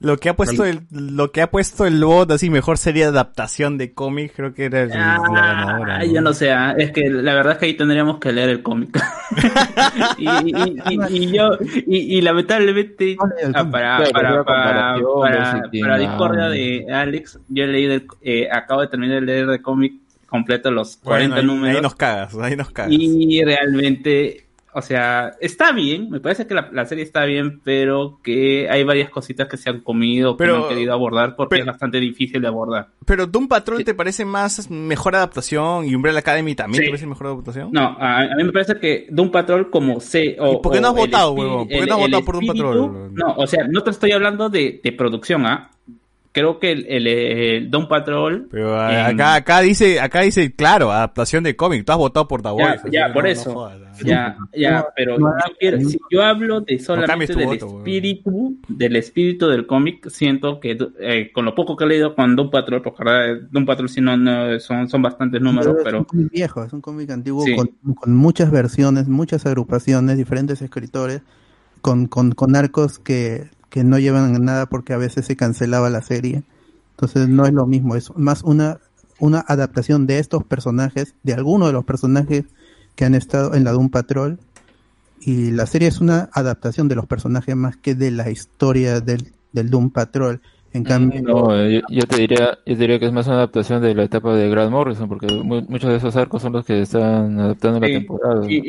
lo 0.00 0.16
que 0.18 0.28
ha 0.28 0.36
puesto 0.36 0.64
el 0.64 0.82
lo 0.90 1.32
que 1.32 1.42
ha 1.42 1.50
puesto 1.50 1.84
el 1.86 2.02
bot 2.04 2.30
así 2.30 2.50
mejor 2.50 2.78
de 2.78 3.04
adaptación 3.04 3.78
de 3.78 3.92
cómic, 3.94 4.32
creo 4.34 4.54
que 4.54 4.66
era 4.66 4.82
el- 4.82 4.88
la 4.90 5.18
ganadora. 5.22 5.98
Ah, 5.98 6.04
yo 6.04 6.20
no 6.20 6.32
sé, 6.32 6.52
ah, 6.52 6.74
es 6.78 6.92
que 6.92 7.10
la 7.10 7.34
verdad 7.34 7.54
es 7.54 7.58
que 7.58 7.66
ahí 7.66 7.74
tendríamos 7.74 8.18
que 8.18 8.32
leer 8.32 8.48
el 8.50 8.62
cómic. 8.62 8.90
y, 10.18 10.28
y- 10.28 10.82
y- 10.90 11.16
y 11.24 11.32
yo, 11.36 11.50
y, 11.86 12.18
y 12.18 12.20
lamentablemente, 12.20 13.16
ah, 13.54 13.70
para, 13.70 13.98
para, 14.12 14.44
para, 14.44 14.94
para, 15.20 15.98
discordia 15.98 16.48
de 16.48 16.86
Alex, 16.92 17.40
yo 17.48 17.64
he 17.64 17.66
leído, 17.66 17.94
el- 17.94 18.06
eh, 18.22 18.48
acabo 18.50 18.80
de 18.82 18.88
terminar 18.88 19.20
de 19.20 19.26
leer 19.26 19.48
el 19.48 19.62
cómic 19.62 19.94
completo, 20.26 20.70
los 20.70 20.96
40 20.98 21.34
Bueno, 21.36 21.52
ahí, 21.52 21.56
números. 21.56 21.76
ahí 21.76 21.82
nos 21.82 21.94
cagas, 21.94 22.34
ahí 22.36 22.56
nos 22.56 22.70
cagas. 22.70 22.92
Y 22.92 23.42
realmente, 23.44 24.46
o 24.78 24.82
sea, 24.82 25.32
está 25.40 25.72
bien, 25.72 26.08
me 26.10 26.20
parece 26.20 26.46
que 26.46 26.54
la, 26.54 26.68
la 26.72 26.86
serie 26.86 27.04
está 27.04 27.24
bien, 27.24 27.60
pero 27.62 28.20
que 28.22 28.68
hay 28.70 28.84
varias 28.84 29.10
cositas 29.10 29.46
que 29.48 29.56
se 29.56 29.68
han 29.70 29.80
comido, 29.80 30.36
que 30.36 30.44
Pero- 30.44 30.58
no 30.58 30.62
han 30.64 30.68
querido 30.70 30.92
abordar 30.92 31.36
porque 31.36 31.58
es 31.60 31.66
bastante 31.66 31.98
difícil 32.00 32.40
de 32.40 32.48
abordar. 32.48 32.88
Pero 33.04 33.26
Doom 33.26 33.48
Patrol 33.48 33.84
te 33.84 33.94
parece 33.94 34.24
más 34.24 34.70
mejor 34.70 35.16
adaptación 35.16 35.84
y 35.86 35.94
Umbrella 35.94 36.20
Academy 36.20 36.54
también 36.54 36.76
Sí. 36.82 36.86
te 36.86 36.90
parece 36.90 37.06
mejor 37.06 37.26
adaptación? 37.28 37.70
No, 37.72 37.96
a, 37.98 38.20
a 38.22 38.34
mí 38.36 38.44
me 38.44 38.52
parece 38.52 38.78
que 38.78 39.06
Doom 39.10 39.30
Patrol 39.30 39.70
como 39.70 40.00
se... 40.00 40.36
O, 40.40 40.62
por 40.62 40.72
qué 40.72 40.80
no 40.80 40.88
has 40.88 40.94
votado, 40.94 41.32
huevón? 41.32 41.68
¿Por 41.68 41.78
qué 41.80 41.86
no 41.86 41.94
has 41.94 42.00
votado 42.00 42.24
por 42.24 42.34
Doom 42.36 42.46
Patrol? 42.46 43.14
No, 43.14 43.34
o 43.36 43.46
sea, 43.46 43.66
no 43.68 43.82
te 43.82 43.90
estoy 43.90 44.12
hablando 44.12 44.48
de, 44.48 44.80
de 44.82 44.92
producción, 44.92 45.44
¿ah? 45.46 45.70
Creo 46.38 46.58
que 46.58 46.72
el, 46.72 46.86
el, 46.88 47.06
el 47.06 47.70
Doom 47.70 47.88
Patrol... 47.88 48.48
Pero 48.50 48.74
en- 48.90 48.98
acá, 49.20 49.34
acá 49.34 49.60
dice, 49.60 50.00
acá 50.00 50.20
dice, 50.20 50.52
claro, 50.54 50.92
adaptación 50.92 51.44
de 51.44 51.56
cómic. 51.56 51.84
Tú 51.84 51.92
has 51.92 51.98
votado 51.98 52.28
por 52.28 52.42
The 52.42 52.48
Ya, 52.48 52.52
Voice. 52.52 52.68
así 52.74 52.88
ya, 52.92 53.06
que 53.08 53.12
por 53.12 53.22
no- 53.24 53.28
no 53.28 53.32
eso. 53.32 53.52
jodas. 53.54 53.78
ya, 54.04 54.36
ya, 54.56 54.86
pero 54.94 55.18
yo, 55.18 55.26
quiero- 55.58 55.80
si 55.80 55.98
yo 56.10 56.22
hablo 56.22 56.60
de 56.60 56.78
solamente 56.78 57.34
del 57.34 57.46
voto, 57.46 57.78
espíritu, 57.78 58.58
del 58.68 58.96
espíritu 58.96 59.48
del 59.48 59.66
cómic, 59.66 60.08
siento 60.08 60.60
que 60.60 60.78
eh, 61.00 61.32
con 61.32 61.44
lo 61.44 61.54
poco 61.54 61.76
que 61.76 61.84
he 61.84 61.88
leído 61.88 62.14
con 62.14 62.36
Doom 62.36 62.50
Patrol, 62.50 62.80
porque 62.82 63.04
la 63.04 63.12
verdad, 63.12 63.48
Doom 63.50 63.66
Patrol 63.66 63.88
sí 63.88 64.00
no, 64.00 64.16
no, 64.16 64.58
son, 64.60 64.88
son 64.88 65.02
bastantes 65.02 65.40
números, 65.40 65.76
es 65.78 65.82
pero 65.84 65.98
un 65.98 66.04
cómic 66.04 66.30
viejo, 66.30 66.62
es 66.62 66.72
un 66.72 66.80
cómic 66.80 67.10
antiguo 67.10 67.42
Sí. 67.44 67.56
con, 67.56 67.70
con 67.94 68.14
muchas 68.14 68.50
versiones, 68.52 69.08
muchas 69.08 69.44
agrupaciones, 69.46 70.16
diferentes 70.16 70.62
escritores, 70.62 71.22
con, 71.80 72.06
con, 72.06 72.32
con 72.32 72.54
arcos 72.56 72.98
que, 72.98 73.48
que 73.70 73.84
no 73.84 73.98
llevan 73.98 74.44
nada 74.44 74.66
porque 74.66 74.92
a 74.92 74.98
veces 74.98 75.26
se 75.26 75.36
cancelaba 75.36 75.90
la 75.90 76.02
serie. 76.02 76.42
Entonces 76.92 77.28
no 77.28 77.46
es 77.46 77.52
lo 77.52 77.66
mismo, 77.66 77.94
es 77.94 78.10
más 78.16 78.42
una, 78.42 78.78
una 79.18 79.44
adaptación 79.46 80.06
de 80.06 80.18
estos 80.18 80.44
personajes, 80.44 81.14
de 81.22 81.34
algunos 81.34 81.68
de 81.68 81.72
los 81.72 81.84
personajes 81.84 82.44
que 82.96 83.04
han 83.04 83.14
estado 83.14 83.54
en 83.54 83.64
la 83.64 83.72
Doom 83.72 83.90
Patrol. 83.90 84.38
Y 85.20 85.50
la 85.50 85.66
serie 85.66 85.88
es 85.88 86.00
una 86.00 86.28
adaptación 86.32 86.88
de 86.88 86.94
los 86.94 87.06
personajes 87.06 87.54
más 87.54 87.76
que 87.76 87.94
de 87.94 88.10
la 88.10 88.30
historia 88.30 89.00
del, 89.00 89.32
del 89.52 89.70
Doom 89.70 89.90
Patrol. 89.90 90.40
En 90.74 90.84
cambio, 90.84 91.22
No, 91.22 91.66
yo, 91.68 91.80
yo 91.88 92.02
te 92.02 92.16
diría, 92.16 92.58
yo 92.66 92.74
te 92.74 92.76
diría 92.76 92.98
que 92.98 93.06
es 93.06 93.12
más 93.12 93.26
una 93.26 93.36
adaptación 93.36 93.80
de 93.82 93.94
la 93.94 94.04
etapa 94.04 94.34
de 94.36 94.50
Grant 94.50 94.70
Morrison, 94.70 95.08
porque 95.08 95.26
mu- 95.26 95.62
muchos 95.68 95.88
de 95.90 95.96
esos 95.96 96.14
arcos 96.14 96.42
son 96.42 96.52
los 96.52 96.64
que 96.66 96.82
están 96.82 97.40
adaptando 97.40 97.80
la 97.80 97.86
Sí. 97.86 97.92
temporada. 97.94 98.50
Y- 98.50 98.56
y- 98.58 98.62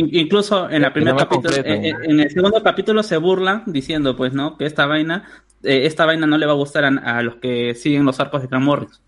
y- 0.00 0.20
incluso 0.20 0.68
en 0.68 0.82
la 0.82 0.92
primera 0.92 1.16
capítulo, 1.16 1.54
en, 1.64 1.84
en 2.10 2.20
el 2.20 2.30
segundo 2.30 2.60
capítulo 2.62 3.02
se 3.04 3.16
burlan 3.18 3.62
diciendo, 3.66 4.16
pues, 4.16 4.32
¿no? 4.34 4.56
Que 4.58 4.66
esta 4.66 4.86
vaina, 4.86 5.24
eh, 5.62 5.86
esta 5.86 6.04
vaina 6.06 6.26
no 6.26 6.38
le 6.38 6.46
va 6.46 6.52
a 6.52 6.56
gustar 6.56 6.84
a, 6.84 6.88
a 7.18 7.22
los 7.22 7.36
que 7.36 7.74
siguen 7.76 8.04
los 8.04 8.18
arcos 8.18 8.42
de 8.42 8.48
Grant 8.48 8.64
Morrison, 8.64 8.98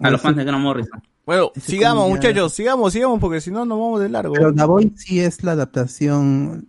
a 0.00 0.10
los 0.10 0.20
fans 0.20 0.36
de 0.36 0.44
Grant 0.44 0.62
Morrison. 0.62 1.00
Bueno, 1.24 1.52
sigamos, 1.56 2.04
cómic 2.04 2.20
ya- 2.22 2.28
muchachos, 2.28 2.52
sigamos, 2.52 2.92
sigamos, 2.92 3.18
porque 3.18 3.40
si 3.40 3.50
no 3.50 3.64
nos 3.64 3.78
vamos 3.78 4.00
de 4.02 4.10
largo. 4.10 4.34
Pero 4.34 4.54
The 4.54 4.64
Voice 4.64 4.92
sí 4.96 5.20
es 5.20 5.42
la 5.42 5.52
adaptación 5.52 6.66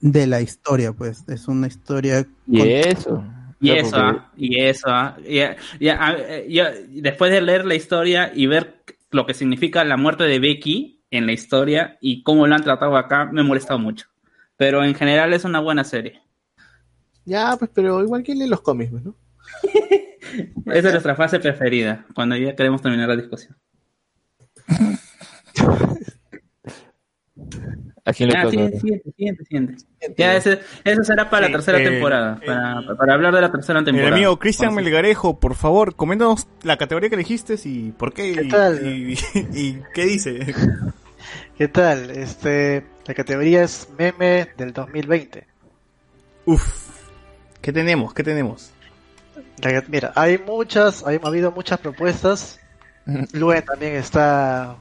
de 0.00 0.26
la 0.28 0.40
historia, 0.40 0.92
pues. 0.92 1.24
Es 1.28 1.48
una 1.48 1.66
historia. 1.66 2.24
Y 2.46 2.58
con- 2.60 2.68
eso. 2.68 3.24
Y 3.60 3.68
Claro, 3.70 3.80
eso, 3.80 3.90
porque- 3.96 4.18
ah, 4.20 4.30
y 4.36 4.60
eso, 4.60 4.86
ah, 4.88 5.16
y, 5.26 5.38
y, 5.84 5.88
ah, 5.88 6.16
yo, 6.48 6.64
después 6.88 7.32
de 7.32 7.40
leer 7.40 7.64
la 7.64 7.74
historia 7.74 8.30
y 8.34 8.46
ver 8.46 8.82
lo 9.10 9.26
que 9.26 9.34
significa 9.34 9.84
la 9.84 9.96
muerte 9.96 10.24
de 10.24 10.38
Becky 10.38 11.02
en 11.10 11.26
la 11.26 11.32
historia 11.32 11.98
y 12.00 12.22
cómo 12.22 12.46
lo 12.46 12.54
han 12.54 12.62
tratado 12.62 12.96
acá, 12.96 13.24
me 13.32 13.40
ha 13.40 13.44
molestado 13.44 13.78
mucho. 13.78 14.06
Pero 14.56 14.84
en 14.84 14.94
general 14.94 15.32
es 15.32 15.44
una 15.44 15.60
buena 15.60 15.82
serie. 15.84 16.20
Ya, 17.24 17.56
pues, 17.58 17.70
pero 17.74 18.02
igual 18.02 18.22
que 18.22 18.34
lee 18.34 18.46
los 18.46 18.60
cómics, 18.60 18.92
¿no? 18.92 19.14
Esa 20.66 20.88
es 20.88 20.92
nuestra 20.92 21.14
fase 21.14 21.40
preferida, 21.40 22.06
cuando 22.14 22.36
ya 22.36 22.54
queremos 22.54 22.82
terminar 22.82 23.08
la 23.08 23.16
discusión. 23.16 23.56
¿A 28.08 28.12
quién 28.12 28.30
le 28.30 28.36
Ah, 28.36 28.42
toca? 28.42 28.50
siguiente, 28.52 28.78
siguiente, 28.80 29.10
siguiente, 29.12 29.44
siguiente. 29.44 29.84
Ya, 30.16 30.34
ese- 30.36 30.60
eso 30.84 31.04
será 31.04 31.28
para 31.28 31.46
la 31.48 31.52
tercera 31.52 31.78
eh, 31.78 31.84
temporada, 31.84 32.40
para, 32.44 32.96
para 32.96 33.14
hablar 33.14 33.34
de 33.34 33.40
la 33.42 33.52
tercera 33.52 33.80
El 33.80 33.84
temporada. 33.84 34.14
amigo 34.16 34.38
Cristian 34.38 34.74
Melgarejo, 34.74 35.38
por 35.38 35.54
favor, 35.54 35.94
coméntanos 35.94 36.46
la 36.62 36.76
categoría 36.78 37.10
que 37.10 37.16
elegiste 37.16 37.56
y 37.64 37.90
por 37.90 38.14
qué, 38.14 38.32
¿Qué 38.32 38.44
y, 38.44 38.48
tal? 38.48 38.86
y- 38.86 39.18
y 39.52 39.82
qué 39.92 40.04
dice. 40.06 40.54
¿Qué 41.58 41.68
tal? 41.68 42.10
Este, 42.10 42.84
la 43.06 43.12
categoría 43.14 43.62
es 43.62 43.88
meme 43.98 44.48
del 44.56 44.72
2020. 44.72 45.46
Uf, 46.46 46.64
¿qué 47.60 47.72
tenemos? 47.72 48.14
¿Qué 48.14 48.22
tenemos? 48.22 48.70
La- 49.62 49.84
mira, 49.88 50.12
hay 50.14 50.38
muchas, 50.38 51.04
hay, 51.06 51.18
ha 51.22 51.26
habido 51.26 51.52
muchas 51.52 51.78
propuestas. 51.80 52.58
Luen 53.32 53.64
también 53.64 53.96
está, 53.96 54.76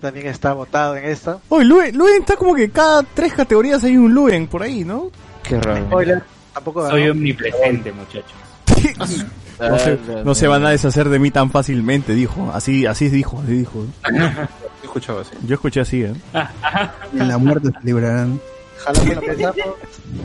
también 0.00 0.26
está 0.26 0.52
votado 0.52 0.96
en 0.96 1.04
esta. 1.04 1.38
Oye, 1.48 1.64
Luen, 1.64 1.96
Luen 1.96 2.20
está 2.22 2.36
como 2.36 2.54
que 2.54 2.70
cada 2.70 3.02
tres 3.02 3.32
categorías 3.32 3.82
hay 3.84 3.96
un 3.96 4.12
Luen 4.14 4.46
por 4.46 4.62
ahí, 4.62 4.84
¿no? 4.84 5.10
Qué 5.42 5.60
raro. 5.60 5.84
Spoiler, 5.86 6.22
tampoco 6.54 6.88
Soy 6.88 7.00
ganó. 7.02 7.12
omnipresente, 7.12 7.92
muchachos. 7.92 8.32
No 9.60 9.78
se, 9.78 9.98
no 10.24 10.34
se 10.34 10.48
van 10.48 10.66
a 10.66 10.70
deshacer 10.70 11.08
de 11.08 11.20
mí 11.20 11.30
tan 11.30 11.48
fácilmente, 11.52 12.14
dijo. 12.14 12.50
Así, 12.52 12.84
así 12.84 13.08
dijo, 13.08 13.40
así 13.44 13.52
dijo. 13.58 13.86
He 14.10 14.84
escuchado 14.84 15.20
así. 15.20 15.30
Yo 15.46 15.54
escuché 15.54 15.80
así, 15.82 16.02
¿eh? 16.02 16.12
En 17.12 17.28
la 17.28 17.38
muerte 17.38 17.68
se 17.68 17.86
librarán. 17.86 18.40
Ojalá, 18.80 19.00
bueno, 19.04 19.20
empezamos, 19.22 19.56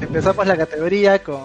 empezamos 0.02 0.48
la 0.48 0.58
categoría 0.58 1.22
con, 1.22 1.42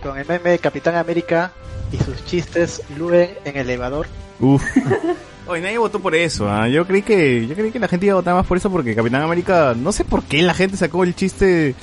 con 0.00 0.18
el 0.18 0.26
meme 0.26 0.56
Capitán 0.60 0.94
América 0.94 1.50
y 1.90 1.96
sus 1.96 2.24
chistes 2.26 2.80
Luen 2.96 3.30
en 3.44 3.56
el 3.56 3.62
elevador. 3.68 4.06
Uf. 4.38 4.62
Oye, 5.46 5.60
nadie 5.60 5.78
votó 5.78 5.98
por 6.00 6.14
eso, 6.14 6.48
¿ah? 6.48 6.68
Yo 6.68 6.86
creí 6.86 7.02
que, 7.02 7.46
yo 7.46 7.54
creí 7.54 7.70
que 7.72 7.78
la 7.80 7.88
gente 7.88 8.06
iba 8.06 8.12
a 8.12 8.16
votar 8.16 8.34
más 8.34 8.46
por 8.46 8.56
eso 8.56 8.70
porque 8.70 8.94
Capitán 8.94 9.22
América, 9.22 9.74
no 9.76 9.90
sé 9.92 10.04
por 10.04 10.22
qué 10.24 10.40
la 10.42 10.54
gente 10.54 10.76
sacó 10.76 11.02
el 11.04 11.14
chiste 11.16 11.74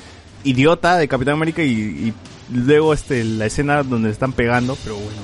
idiota 0.46 0.98
de 0.98 1.08
Capitán 1.10 1.34
América 1.36 1.62
y, 1.62 1.72
y 1.72 2.14
luego 2.54 2.94
este 2.94 3.24
la 3.26 3.46
escena 3.48 3.84
donde 3.84 4.08
le 4.08 4.14
están 4.14 4.32
pegando, 4.34 4.78
pero 4.84 4.96
bueno. 4.96 5.20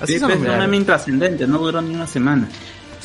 Así 0.00 0.14
Sí, 0.14 0.18
son 0.18 0.28
pues, 0.30 0.40
es 0.40 0.48
una 0.48 0.58
memes. 0.60 0.80
intrascendente, 0.80 1.46
no 1.46 1.58
duró 1.58 1.82
ni 1.82 1.94
una 1.94 2.06
semana. 2.06 2.48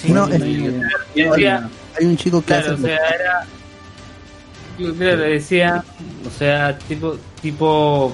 No, 0.08 0.27
es- 0.27 0.42
Hay 0.42 2.06
un 2.06 2.16
chico 2.17 2.40
que 2.42 2.48
Claro, 2.48 2.72
o 2.72 2.74
hace... 2.75 2.84
sea, 2.84 2.95
era. 3.09 3.45
Mira, 4.77 5.16
le 5.16 5.27
decía, 5.30 5.84
o 6.25 6.38
sea, 6.38 6.77
tipo, 6.80 7.17
tipo, 7.42 8.14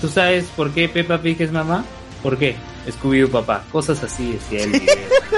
¿tú 0.00 0.08
sabes 0.08 0.46
por 0.56 0.70
qué 0.72 0.88
Peppa 0.88 1.18
Pig 1.20 1.40
es 1.42 1.52
mamá? 1.52 1.84
¿Por 2.22 2.36
qué? 2.38 2.56
Scooby-Doo 2.88 3.28
papá. 3.30 3.62
Cosas 3.70 4.02
así 4.02 4.32
decía 4.32 4.64
él. 4.64 4.82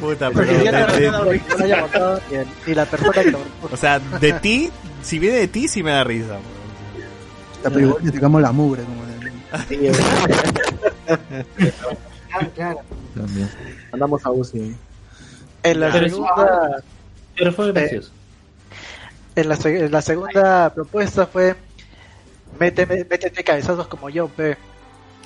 Puta, 0.00 0.30
pero 0.30 0.46
no- 0.52 0.58
de- 0.58 1.40
de- 2.36 2.46
ni 2.66 2.74
la 2.74 2.84
persona 2.86 3.12
que 3.22 3.30
lo 3.32 3.38
o 3.70 3.76
sea, 3.76 3.98
de 3.98 4.32
ti, 4.34 4.70
si 5.02 5.18
viene 5.18 5.38
de 5.38 5.48
ti 5.48 5.66
sí 5.68 5.82
me 5.82 5.90
da 5.90 6.04
risa. 6.04 6.28
weón. 6.34 6.42
Pero 7.62 7.80
igual 7.80 8.04
le 8.04 8.12
sacamos 8.12 8.42
la 8.42 8.52
mugre. 8.52 8.82
Como 8.84 9.02
Ah, 12.30 12.46
claro. 12.54 12.80
También. 13.14 13.50
Mandamos 13.90 14.24
a 14.26 14.30
Uzi. 14.30 14.76
En 15.62 15.80
la 15.80 15.90
Pero 15.90 16.08
segunda, 16.08 16.82
Pero 17.36 17.52
fue 17.52 17.72
gracioso. 17.72 18.10
en 19.34 19.48
la, 19.48 19.58
en 19.64 19.90
la 19.90 20.02
segunda 20.02 20.72
propuesta 20.74 21.26
fue 21.26 21.56
méteme, 22.60 23.04
métete 23.08 23.42
cabezazos 23.42 23.88
como 23.88 24.10
yo, 24.10 24.28
pe. 24.28 24.56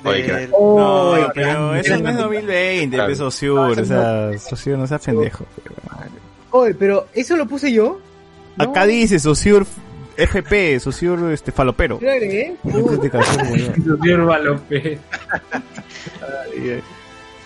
Oye, 0.05 0.23
Del- 0.23 0.51
No, 0.51 1.15
pero 1.35 1.75
eso 1.77 1.97
no 1.99 2.09
es 2.11 2.17
2020, 2.17 2.97
Claro. 2.97 3.09
empezó 3.11 3.31
Sociur, 3.31 3.81
o 3.81 3.85
sea, 3.85 4.39
Sociur 4.39 4.79
no 4.79 4.87
sea 4.87 4.99
pendejo. 4.99 5.45
Oye, 6.51 6.75
pero 6.75 7.07
¿eso 7.15 7.37
lo 7.37 7.47
puse 7.47 7.73
yo? 7.73 8.01
Acá 8.59 8.85
dice 8.87 9.19
Sociur 9.19 9.67
FP, 10.17 10.79
Sociur 10.81 11.33
este 11.33 11.53
falopero. 11.53 11.99
Sociur 12.63 12.73
Balope. 14.27 14.99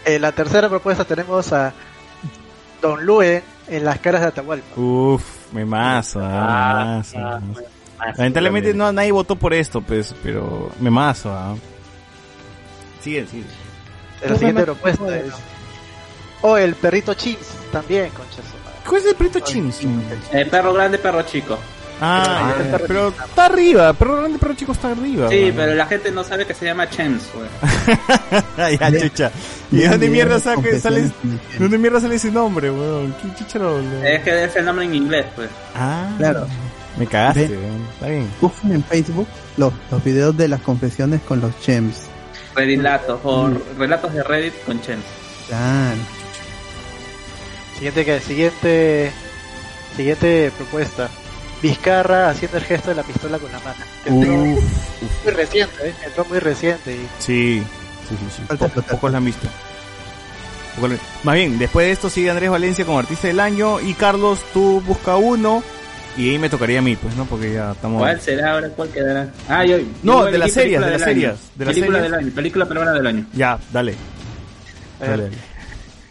En 0.05 0.23
la 0.23 0.33
tercera 0.33 0.69
propuesta 0.69 1.05
tenemos 1.05 1.53
a 1.53 1.73
Don 2.81 3.05
Lue 3.05 3.43
en 3.69 3.85
las 3.85 3.99
caras 3.99 4.23
de 4.23 4.27
Atahualpa. 4.29 4.81
Uf, 4.81 5.53
me 5.53 5.65
mazo, 5.65 6.21
ah, 6.23 7.03
me 7.15 7.17
mazo, 7.19 7.19
me 7.19 7.25
mazo. 7.25 7.63
Lamentablemente 8.19 8.75
no 8.75 8.93
nadie 8.93 9.11
votó 9.13 9.37
por 9.37 9.55
esto, 9.55 9.81
pues, 9.81 10.15
pero 10.23 10.71
me 10.81 10.91
mazo, 10.91 11.31
ah. 11.33 11.55
Sigue, 13.07 13.27
sigue. 13.27 13.45
En 14.23 14.31
la 14.33 14.37
siguiente 14.39 14.63
propuesta 14.65 15.17
es. 15.17 15.33
O 16.43 16.57
el 16.57 16.75
perrito 16.75 17.15
Chins 17.15 17.47
también, 17.71 18.11
concha. 18.11 18.43
¿Cuál 18.85 19.01
es 19.01 19.07
el 19.07 19.15
perrito 19.15 19.39
Chins? 19.41 19.79
Eh, 20.33 20.45
perro 20.51 20.73
grande, 20.73 20.99
perro 20.99 21.23
chico. 21.23 21.57
Ah, 22.01 22.53
pero 22.87 23.09
está 23.09 23.47
arriba, 23.47 23.93
perro 23.95 24.17
grande, 24.17 24.39
perro 24.39 24.55
chico 24.55 24.73
está 24.73 24.91
arriba. 24.91 25.29
Sí, 25.29 25.53
pero 25.55 25.75
la 25.75 25.87
gente 25.87 26.11
no 26.11 26.25
sabe 26.25 26.45
que 26.47 26.53
se 26.55 26.65
llama 26.67 26.91
Chems, 26.91 27.23
güey. 27.33 28.77
ya, 28.79 29.01
chucha. 29.01 29.31
¿Y 29.71 29.77
de 29.79 29.89
dónde 29.89 30.09
mierda 30.09 30.39
saca, 30.41 30.79
sale, 30.81 31.03
de 31.03 31.11
dónde 31.59 31.79
mierda 31.79 32.01
sale 32.01 32.17
ese 32.17 32.31
nombre, 32.33 32.71
weón? 32.71 33.15
¿Qué 33.23 33.29
chucha 33.39 33.59
lo- 33.61 33.81
lo- 33.81 34.03
Es 34.05 34.23
que 34.23 34.45
es 34.45 34.57
el 34.57 34.65
nombre 34.65 34.85
en 34.85 34.95
inglés, 34.95 35.27
pues. 35.37 35.49
Ah, 35.75 36.09
Claro. 36.19 36.47
me 36.99 37.07
cagaste, 37.07 37.49
weón. 37.57 37.87
Está 37.95 38.09
bien. 38.09 38.29
Busquen 38.41 38.73
en 38.73 38.85
Facebook 38.85 39.27
los, 39.57 39.73
los 39.91 40.05
videos 40.05 40.37
de 40.37 40.49
las 40.49 40.61
confesiones 40.61 41.21
con 41.23 41.41
los 41.41 41.59
chems. 41.61 42.03
Relatos, 42.57 43.21
o 43.23 43.49
Mm. 43.49 43.59
relatos 43.79 44.13
de 44.15 44.23
Reddit 44.23 44.55
con. 44.65 44.79
Claro. 44.81 45.97
Siguiente, 47.75 48.05
que- 48.05 48.21
siguiente, 48.21 49.13
siguiente 49.97 50.51
propuesta. 50.57 51.09
Vizcarra 51.63 52.31
haciendo 52.31 52.59
el 52.59 52.65
gesto 52.65 52.91
de 52.91 52.97
la 52.97 53.03
pistola 53.03 53.39
con 53.39 53.51
la 53.53 53.59
mano. 53.61 53.77
Uf, 54.07 55.25
muy 55.25 55.33
reciente, 55.33 55.89
¿eh? 55.89 55.95
Entró 56.05 56.25
muy 56.27 56.39
reciente 56.39 56.93
y 56.95 57.07
Sí, 57.19 57.63
sí, 58.09 58.17
sí, 58.19 58.43
sí. 58.49 58.57
Po- 58.57 58.69
pocos 58.83 59.11
la 59.11 59.19
han 59.19 59.25
visto. 59.25 59.47
Más 61.23 61.35
bien, 61.35 61.59
después 61.59 61.87
de 61.87 61.93
esto 61.93 62.11
sigue 62.11 62.29
Andrés 62.31 62.51
Valencia 62.51 62.85
como 62.85 62.99
artista 62.99 63.29
del 63.29 63.41
año 63.41 63.81
y 63.81 63.95
Carlos, 63.95 64.41
tú 64.53 64.83
busca 64.83 65.17
uno 65.17 65.63
y 66.17 66.31
ahí 66.31 66.39
me 66.39 66.49
tocaría 66.49 66.79
a 66.79 66.83
mí, 66.83 66.97
pues, 66.97 67.15
¿no? 67.17 67.25
Porque 67.27 67.53
ya 67.53 67.73
estamos... 67.73 68.01
¿Cuál 68.01 68.21
será 68.21 68.53
ahora? 68.53 68.69
¿Cuál 68.71 68.89
quedará? 68.91 69.31
Ah, 69.49 69.65
yo. 69.65 69.79
No, 70.03 70.25
yo 70.27 70.33
de 70.33 70.39
las 70.39 70.53
series, 70.53 70.81
de 70.81 70.91
las 70.91 71.03
series, 71.03 71.35
de 71.55 71.65
las 71.65 71.75
película 71.75 71.99
series. 71.99 72.03
del 72.13 72.15
año, 72.27 72.35
película 72.35 72.67
peruana 72.67 72.93
del 72.93 73.07
año. 73.07 73.27
Ya, 73.35 73.59
dale. 73.73 73.95
A 75.01 75.05
ver, 75.17 75.31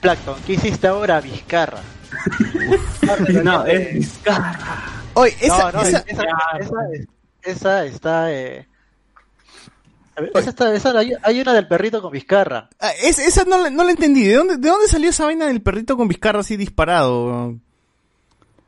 Plankton, 0.02 0.36
¿qué 0.46 0.54
hiciste 0.54 0.88
ahora, 0.88 1.20
Vizcarra? 1.22 1.80
no, 3.44 3.66
es 3.66 3.94
Vizcarra. 3.96 4.60
Oye, 5.16 5.36
esa, 5.42 5.70
esa- 5.70 5.72
no, 5.72 5.82
esa- 5.82 6.04
esa, 6.08 6.24
esa- 6.60 7.06
esa 7.44 7.86
está, 7.86 8.32
eh... 8.34 8.68
ver, 10.18 10.32
esa 10.36 10.50
está, 10.50 10.76
esa, 10.76 10.98
hay, 10.98 11.14
hay 11.24 11.42
una 11.42 11.54
del 11.54 11.68
perrito 11.68 12.02
con 12.02 12.12
Vizcarra. 12.12 12.70
Ah, 12.80 12.92
es- 13.02 13.20
esa 13.20 13.44
no, 13.46 13.58
la- 13.58 13.70
no 13.70 13.84
la 13.84 13.92
entendí. 13.92 14.24
¿De 14.26 14.36
dónde, 14.36 14.58
¿De 14.58 14.70
dónde 14.70 14.88
salió 14.88 15.10
esa 15.10 15.26
vaina 15.26 15.48
del 15.48 15.62
perrito 15.62 15.98
con 15.98 16.08
Vizcarra 16.08 16.42
así 16.42 16.58
disparado? 16.58 17.56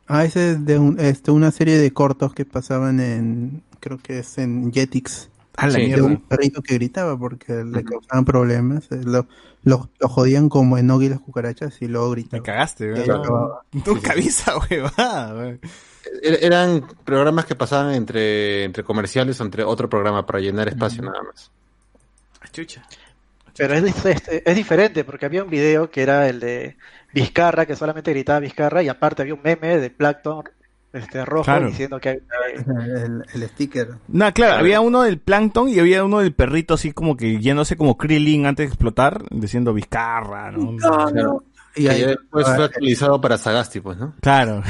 Ah, 0.08 0.24
ese 0.26 0.52
es 0.52 0.66
de 0.66 0.80
un, 0.80 1.00
este, 1.00 1.32
una 1.32 1.52
serie 1.52 1.78
de 1.78 1.92
cortos 1.92 2.34
que 2.34 2.46
pasaban 2.46 3.00
en, 3.00 3.64
creo 3.80 3.98
que 3.98 4.20
es 4.20 4.38
en 4.38 4.72
Jetix. 4.72 5.30
A 5.58 5.68
la 5.68 5.74
de 5.80 5.86
mierda. 5.88 6.04
un 6.06 6.18
perrito 6.22 6.62
que 6.62 6.76
gritaba 6.76 7.18
porque 7.18 7.64
le 7.64 7.84
causaban 7.84 8.26
problemas. 8.26 8.92
eh, 8.92 9.02
Lo, 9.04 9.28
lo, 9.64 9.90
lo 10.00 10.08
jodían 10.08 10.50
como 10.50 10.78
en 10.78 10.90
Oggy 10.92 11.08
y 11.08 11.10
las 11.10 11.20
cucarachas 11.20 11.82
y 11.82 11.88
luego 11.88 12.12
gritaba. 12.12 12.40
Me 12.40 12.46
cagaste, 12.46 12.86
Y 12.86 12.92
weón. 12.92 13.02
ahí 13.02 13.10
acababa. 13.20 13.62
Nunca 13.86 14.14
vi 14.14 14.28
esa 14.28 14.54
huevada, 14.58 15.34
weón. 15.36 15.60
Er- 16.24 16.40
Eran 16.42 16.86
programas 17.04 17.46
que 17.46 17.56
pasaban 17.56 17.94
entre, 17.96 18.64
entre 18.66 18.84
comerciales 18.84 19.42
o 19.42 19.44
entre 19.46 19.64
otro 19.64 19.90
programa 19.90 20.26
para 20.26 20.40
llenar 20.40 20.68
espacio 20.70 21.02
nada 21.02 21.22
más. 21.24 21.52
Chucha. 22.54 22.86
Pero 23.58 23.74
es, 23.74 24.06
es, 24.06 24.22
es 24.46 24.56
diferente 24.56 25.04
porque 25.04 25.26
había 25.26 25.44
un 25.44 25.50
video 25.50 25.90
que 25.90 26.04
era 26.04 26.30
el 26.30 26.40
de 26.40 26.78
Vizcarra, 27.14 27.66
que 27.66 27.76
solamente 27.76 28.12
gritaba 28.12 28.40
Vizcarra, 28.40 28.84
y 28.84 28.90
aparte 28.90 29.22
había 29.22 29.34
un 29.34 29.42
meme 29.44 29.78
de 29.78 29.90
Plankton 29.90 30.44
este, 30.94 31.26
rojo 31.26 31.44
Claro. 31.46 31.68
diciendo 31.68 32.00
que... 32.00 32.22
El, 32.56 33.24
el 33.34 33.50
sticker. 33.50 33.90
No, 34.08 34.34
claro, 34.34 34.56
había 34.56 34.82
uno 34.82 35.04
del 35.04 35.20
plancton 35.20 35.70
y 35.70 35.80
había 35.80 36.04
uno 36.04 36.20
del 36.20 36.34
perrito 36.34 36.74
así 36.74 36.92
como 36.92 37.16
que 37.16 37.40
yéndose 37.40 37.76
como 37.78 37.98
Krillin 37.98 38.46
antes 38.46 38.66
de 38.68 38.74
explotar, 38.74 39.24
diciendo 39.30 39.74
Vizcarra, 39.74 40.52
¿no? 40.52 40.76
Claro. 40.78 41.44
Y 41.76 41.84
Que 41.84 41.90
ahí- 41.92 42.02
ya 42.02 42.08
después 42.08 42.48
fue 42.56 42.66
actualizado 42.66 43.22
para 43.22 43.38
Sagasti, 43.38 43.80
pues, 43.82 43.98
¿no? 43.98 44.14
Claro. 44.22 44.64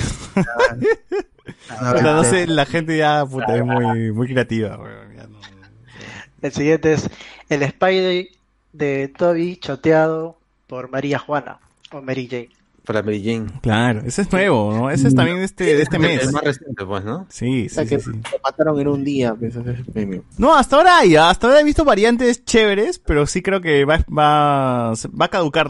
No 2.03 2.21
este, 2.21 2.45
sé, 2.45 2.47
la 2.47 2.65
gente 2.65 2.97
ya 2.97 3.25
puta, 3.25 3.55
es 3.55 3.63
muy, 3.63 4.11
muy 4.11 4.27
creativa, 4.27 4.77
ya 5.15 5.27
no- 5.27 5.39
El 6.41 6.51
siguiente 6.51 6.93
es 6.93 7.09
el 7.49 7.67
Spidey 7.69 8.29
de 8.73 9.07
Toby 9.07 9.57
choteado 9.57 10.37
por 10.67 10.89
María 10.91 11.19
Juana 11.19 11.59
o 11.91 12.01
Mary 12.01 12.27
Jane. 12.29 12.49
Para 12.85 13.03
Mary 13.03 13.21
Jane. 13.21 13.47
Claro, 13.61 14.01
ese 14.05 14.21
es 14.21 14.31
nuevo, 14.31 14.71
¿no? 14.73 14.89
Ese 14.89 15.09
es 15.09 15.15
también 15.15 15.37
de 15.39 15.43
este, 15.43 15.65
de 15.65 15.81
este 15.81 15.99
mes. 15.99 16.23
El 16.23 16.31
más 16.31 16.41
reciente, 16.43 16.85
pues, 16.85 17.03
¿no? 17.03 17.25
Sí, 17.29 17.65
O 17.65 17.69
sea 17.69 17.83
sí, 17.83 17.89
que 17.89 17.99
sí, 17.99 18.11
sí. 18.13 18.17
lo 18.31 18.39
mataron 18.41 18.79
en 18.79 18.87
un 18.87 19.03
día, 19.03 19.35
pues, 19.35 19.57
ese 19.57 19.71
es 19.71 19.79
el 19.79 19.85
premio. 19.85 20.23
No, 20.37 20.55
hasta 20.55 20.77
ahora 20.77 20.99
hay, 20.99 21.17
hasta 21.17 21.47
ahora 21.47 21.59
he 21.59 21.65
visto 21.65 21.83
variantes 21.83 22.45
chéveres, 22.45 22.99
pero 22.99 23.25
sí 23.27 23.41
creo 23.41 23.59
que 23.59 23.83
va, 23.83 23.97
va, 24.07 24.91
va 24.93 25.25
a 25.25 25.27
caducar 25.27 25.69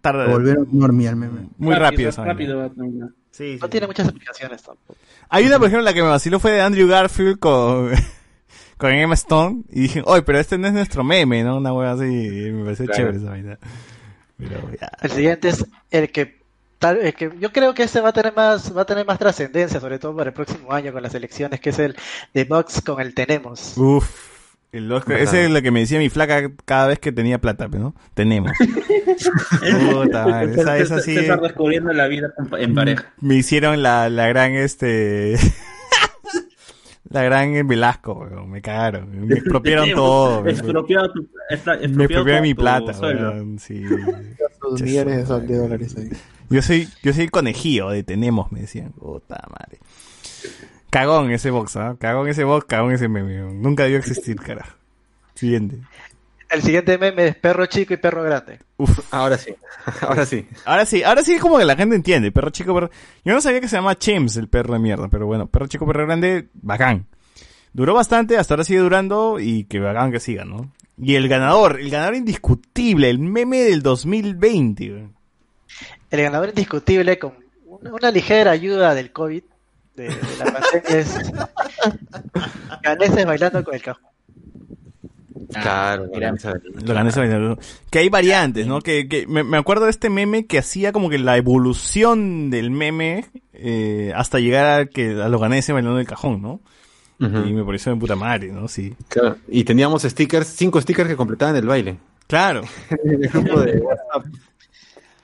tarde. 0.00 0.26
Volvieron 0.26 0.66
normie 0.72 1.06
al 1.08 1.14
meme. 1.14 1.50
Muy 1.56 1.76
rápido, 1.76 2.10
rápido 2.16 2.58
va 2.58 2.64
a 2.64 2.70
terminar. 2.70 3.10
Sí, 3.30 3.58
No 3.60 3.68
tiene 3.68 3.86
muchas 3.86 4.08
aplicaciones 4.08 4.60
tampoco. 4.62 4.96
Hay 5.28 5.46
una, 5.46 5.58
por 5.58 5.68
ejemplo, 5.68 5.84
la 5.84 5.92
que 5.94 6.02
me 6.02 6.08
vaciló 6.08 6.40
fue 6.40 6.50
de 6.50 6.62
Andrew 6.62 6.88
Garfield 6.88 7.38
con, 7.38 7.90
con 8.76 8.90
Emma 8.90 9.14
Stone. 9.14 9.62
Y 9.70 9.82
dije, 9.82 10.02
oye, 10.04 10.22
pero 10.22 10.40
este 10.40 10.58
no 10.58 10.66
es 10.66 10.72
nuestro 10.72 11.04
meme, 11.04 11.44
¿no? 11.44 11.58
Una 11.58 11.72
wea 11.72 11.92
así. 11.92 12.04
y 12.06 12.50
me 12.50 12.64
pareció 12.64 12.86
Claro. 12.86 12.96
chévere 12.98 13.18
esa 13.18 13.30
vaina. 13.30 13.58
El 14.38 15.10
siguiente 15.10 15.48
es 15.48 15.64
el 15.90 16.10
que 16.12 16.36
tal 16.78 16.98
el 16.98 17.14
que 17.14 17.32
yo 17.40 17.52
creo 17.52 17.72
que 17.74 17.84
este 17.84 18.00
va 18.00 18.10
a 18.10 18.12
tener 18.12 18.34
más 18.34 18.76
va 18.76 18.82
a 18.82 18.86
tener 18.86 19.06
más 19.06 19.18
trascendencia, 19.18 19.80
sobre 19.80 19.98
todo 19.98 20.14
para 20.14 20.28
el 20.30 20.34
próximo 20.34 20.72
año 20.72 20.92
con 20.92 21.02
las 21.02 21.14
elecciones, 21.14 21.58
que 21.60 21.70
es 21.70 21.78
el 21.78 21.96
de 22.34 22.44
Box 22.44 22.82
con 22.82 23.00
el 23.00 23.14
tenemos. 23.14 23.76
Uf. 23.78 24.08
El 24.72 24.92
Oscar- 24.92 25.18
ese 25.18 25.44
es 25.46 25.50
lo 25.50 25.62
que 25.62 25.70
me 25.70 25.80
decía 25.80 25.98
mi 25.98 26.10
flaca 26.10 26.50
cada 26.66 26.88
vez 26.88 26.98
que 26.98 27.12
tenía 27.12 27.38
plata, 27.40 27.66
¿no? 27.68 27.94
Tenemos. 28.12 28.52
Puta 29.90 30.26
madre, 30.26 30.60
esa, 30.60 30.76
esa 30.78 31.00
sí. 31.00 31.14
César 31.14 31.40
descubriendo 31.40 31.92
la 31.92 32.06
vida 32.08 32.28
en 32.58 32.74
pareja. 32.74 33.12
Me 33.20 33.36
hicieron 33.36 33.82
la, 33.82 34.10
la 34.10 34.26
gran 34.28 34.52
este. 34.54 35.36
La 37.10 37.22
gran 37.22 37.66
Velasco, 37.66 38.12
weón. 38.14 38.50
Me 38.50 38.60
cagaron. 38.62 39.26
Me 39.26 39.34
expropiaron 39.38 39.90
todo. 39.92 40.42
me- 40.42 40.50
expropiaron 40.50 42.42
mi 42.42 42.54
plata, 42.54 42.92
weón, 43.00 43.58
sí. 43.58 43.84
Sus 44.68 44.82
millones 44.82 45.16
de, 45.18 45.26
sol- 45.26 45.46
de 45.46 45.56
dólares 45.56 45.94
ahí. 45.96 46.10
Yo 46.50 46.62
soy, 46.62 46.88
yo 47.02 47.12
soy 47.12 47.24
el 47.24 47.30
conejillo 47.30 47.90
de 47.90 48.02
tenemos, 48.02 48.50
me 48.52 48.60
decían. 48.60 48.92
Puta 48.92 49.42
madre. 49.50 49.78
Cagón 50.90 51.30
ese 51.30 51.50
box, 51.50 51.76
¿ah? 51.76 51.96
Cagón 51.98 52.28
ese 52.28 52.44
box, 52.44 52.64
cagón 52.66 52.92
ese 52.92 53.08
meme. 53.08 53.38
Nunca 53.54 53.82
debió 53.84 53.98
existir, 53.98 54.36
carajo. 54.36 54.76
Siguiente. 55.34 55.80
El 56.48 56.62
siguiente 56.62 56.96
meme 56.96 57.28
es 57.28 57.36
perro 57.36 57.66
chico 57.66 57.94
y 57.94 57.96
perro 57.96 58.22
grande. 58.22 58.60
Uf, 58.76 59.00
ahora 59.12 59.36
sí. 59.36 59.54
Ahora 60.00 60.24
sí. 60.26 60.46
Ahora 60.64 60.86
sí, 60.86 61.02
ahora 61.02 61.22
sí 61.22 61.38
como 61.38 61.58
que 61.58 61.64
la 61.64 61.76
gente 61.76 61.96
entiende. 61.96 62.32
Perro 62.32 62.50
chico, 62.50 62.74
perro... 62.74 62.90
Yo 63.24 63.32
no 63.34 63.40
sabía 63.40 63.60
que 63.60 63.68
se 63.68 63.76
llama 63.76 63.96
Chems 63.96 64.36
el 64.36 64.48
perro 64.48 64.74
de 64.74 64.80
mierda, 64.80 65.08
pero 65.08 65.26
bueno, 65.26 65.46
perro 65.46 65.66
chico, 65.66 65.86
perro 65.86 66.06
grande, 66.06 66.48
bacán. 66.54 67.06
Duró 67.72 67.94
bastante, 67.94 68.36
hasta 68.36 68.54
ahora 68.54 68.64
sigue 68.64 68.80
durando 68.80 69.38
y 69.38 69.64
que 69.64 69.80
bacán 69.80 70.10
que 70.12 70.20
siga, 70.20 70.44
¿no? 70.44 70.72
Y 70.98 71.14
el 71.14 71.28
ganador, 71.28 71.78
el 71.80 71.90
ganador 71.90 72.14
indiscutible, 72.14 73.10
el 73.10 73.18
meme 73.18 73.58
del 73.60 73.82
2020. 73.82 74.88
güey. 74.90 75.08
El 76.10 76.22
ganador 76.22 76.48
indiscutible 76.50 77.18
con 77.18 77.34
una, 77.66 77.92
una 77.92 78.10
ligera 78.10 78.50
ayuda 78.52 78.94
del 78.94 79.12
COVID, 79.12 79.42
de, 79.94 80.04
de 80.04 80.36
la 80.38 80.44
pandemia, 80.52 80.98
es 80.98 81.16
Ganeses 82.82 83.26
bailando 83.26 83.62
con 83.64 83.74
el 83.74 83.82
cajón. 83.82 84.15
Claro, 85.52 86.06
Lo 86.06 86.94
gané 86.94 87.10
ese 87.10 87.20
bailando. 87.20 87.58
Que 87.90 88.00
hay 88.00 88.08
variantes, 88.08 88.66
¿no? 88.66 88.80
Que, 88.80 89.08
que 89.08 89.26
me, 89.26 89.42
me 89.44 89.56
acuerdo 89.56 89.84
de 89.84 89.90
este 89.90 90.10
meme 90.10 90.46
que 90.46 90.58
hacía 90.58 90.92
como 90.92 91.08
que 91.10 91.18
la 91.18 91.36
evolución 91.36 92.50
del 92.50 92.70
meme 92.70 93.26
eh, 93.52 94.12
hasta 94.14 94.38
llegar 94.40 94.80
a 94.80 94.86
que 94.86 95.20
a 95.22 95.28
los 95.28 95.40
ganeses 95.40 95.72
bailando 95.74 95.98
del 95.98 96.06
cajón, 96.06 96.42
¿no? 96.42 96.60
Y 97.18 97.24
me 97.54 97.64
pareció 97.64 97.94
de 97.94 97.98
puta 97.98 98.14
madre, 98.14 98.48
¿no? 98.52 98.68
Sí. 98.68 98.94
Claro. 99.08 99.36
Y 99.48 99.64
teníamos 99.64 100.02
stickers, 100.02 100.48
cinco 100.48 100.80
stickers 100.82 101.08
que 101.08 101.16
completaban 101.16 101.56
el 101.56 101.64
baile. 101.66 101.96
Claro. 102.26 102.62
en 103.04 103.24
el 103.24 103.28
grupo 103.30 103.60
de 103.60 103.78
WhatsApp. 103.78 104.26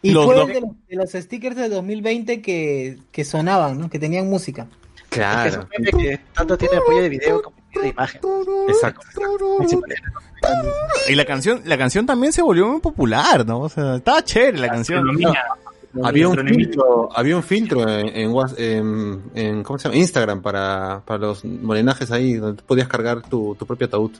Y 0.00 0.12
Los 0.12 0.24
fue 0.24 0.34
dos- 0.34 0.48
el 0.48 0.54
de, 0.54 0.60
los, 0.62 0.70
de 0.88 0.96
los 0.96 1.10
stickers 1.10 1.54
de 1.56 1.68
2020 1.68 2.40
que, 2.40 2.96
que 3.12 3.24
sonaban, 3.24 3.78
¿no? 3.78 3.90
Que 3.90 3.98
tenían 3.98 4.26
música. 4.28 4.66
Claro. 5.10 5.48
Es 5.50 5.56
un 5.58 5.66
meme 5.70 5.90
que 6.02 6.20
tanto 6.32 6.56
tiene 6.56 6.76
apoyo 6.78 7.02
de 7.02 7.08
video 7.10 7.42
como 7.42 7.56
de 7.80 7.88
imagen. 7.88 8.20
Exacto. 8.68 9.00
Y 11.08 11.14
la 11.14 11.24
canción, 11.24 11.62
la 11.64 11.78
canción 11.78 12.06
también 12.06 12.32
se 12.32 12.42
volvió 12.42 12.68
muy 12.68 12.80
popular, 12.80 13.46
¿no? 13.46 13.60
O 13.60 13.68
sea, 13.68 13.96
estaba 13.96 14.22
chévere 14.24 14.58
la 14.58 14.68
canción. 14.68 15.04
Había 16.02 16.28
un 16.28 16.36
filtro, 16.48 17.10
había 17.14 17.36
un 17.36 17.42
filtro 17.42 17.86
en, 17.86 18.08
en, 18.16 18.30
Whats- 18.32 18.54
en- 18.58 19.22
en- 19.34 19.62
¿cómo 19.62 19.78
se 19.78 19.88
llama? 19.88 19.96
Instagram 19.98 20.40
para, 20.40 21.02
para 21.04 21.18
los 21.18 21.44
morenajes 21.44 22.10
ahí, 22.10 22.34
donde 22.34 22.62
podías 22.62 22.88
cargar 22.88 23.20
tu, 23.22 23.54
tu 23.56 23.66
propio 23.66 23.86
ataúd. 23.88 24.10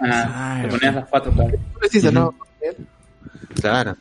Ah, 0.00 0.58
te 0.62 0.68
ponías 0.68 0.94
las 0.94 1.08
fotos, 1.08 1.32
claro. 1.34 1.58
Claro. 3.60 3.96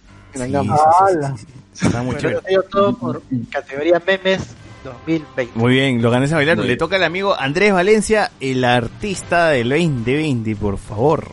Está 1.74 2.02
muy 2.04 2.16
chévere. 2.18 2.38
eso 2.38 2.46
ha 2.46 2.50
sido 2.50 2.64
todo 2.64 2.98
por 2.98 3.22
categoría 3.52 4.02
memes 4.06 4.56
2020. 4.84 5.52
Muy 5.60 5.74
bien, 5.74 6.02
lo 6.02 6.10
gané 6.12 6.26
a 6.32 6.36
bailar. 6.36 6.56
Muy 6.58 6.64
Le 6.64 6.70
bien. 6.70 6.78
toca 6.80 6.96
al 6.96 7.04
amigo 7.04 7.36
Andrés 7.38 7.74
Valencia, 7.74 8.32
el 8.40 8.64
artista 8.64 9.50
del 9.50 9.70
2020, 9.70 10.56
por 10.56 10.78
favor. 10.78 11.28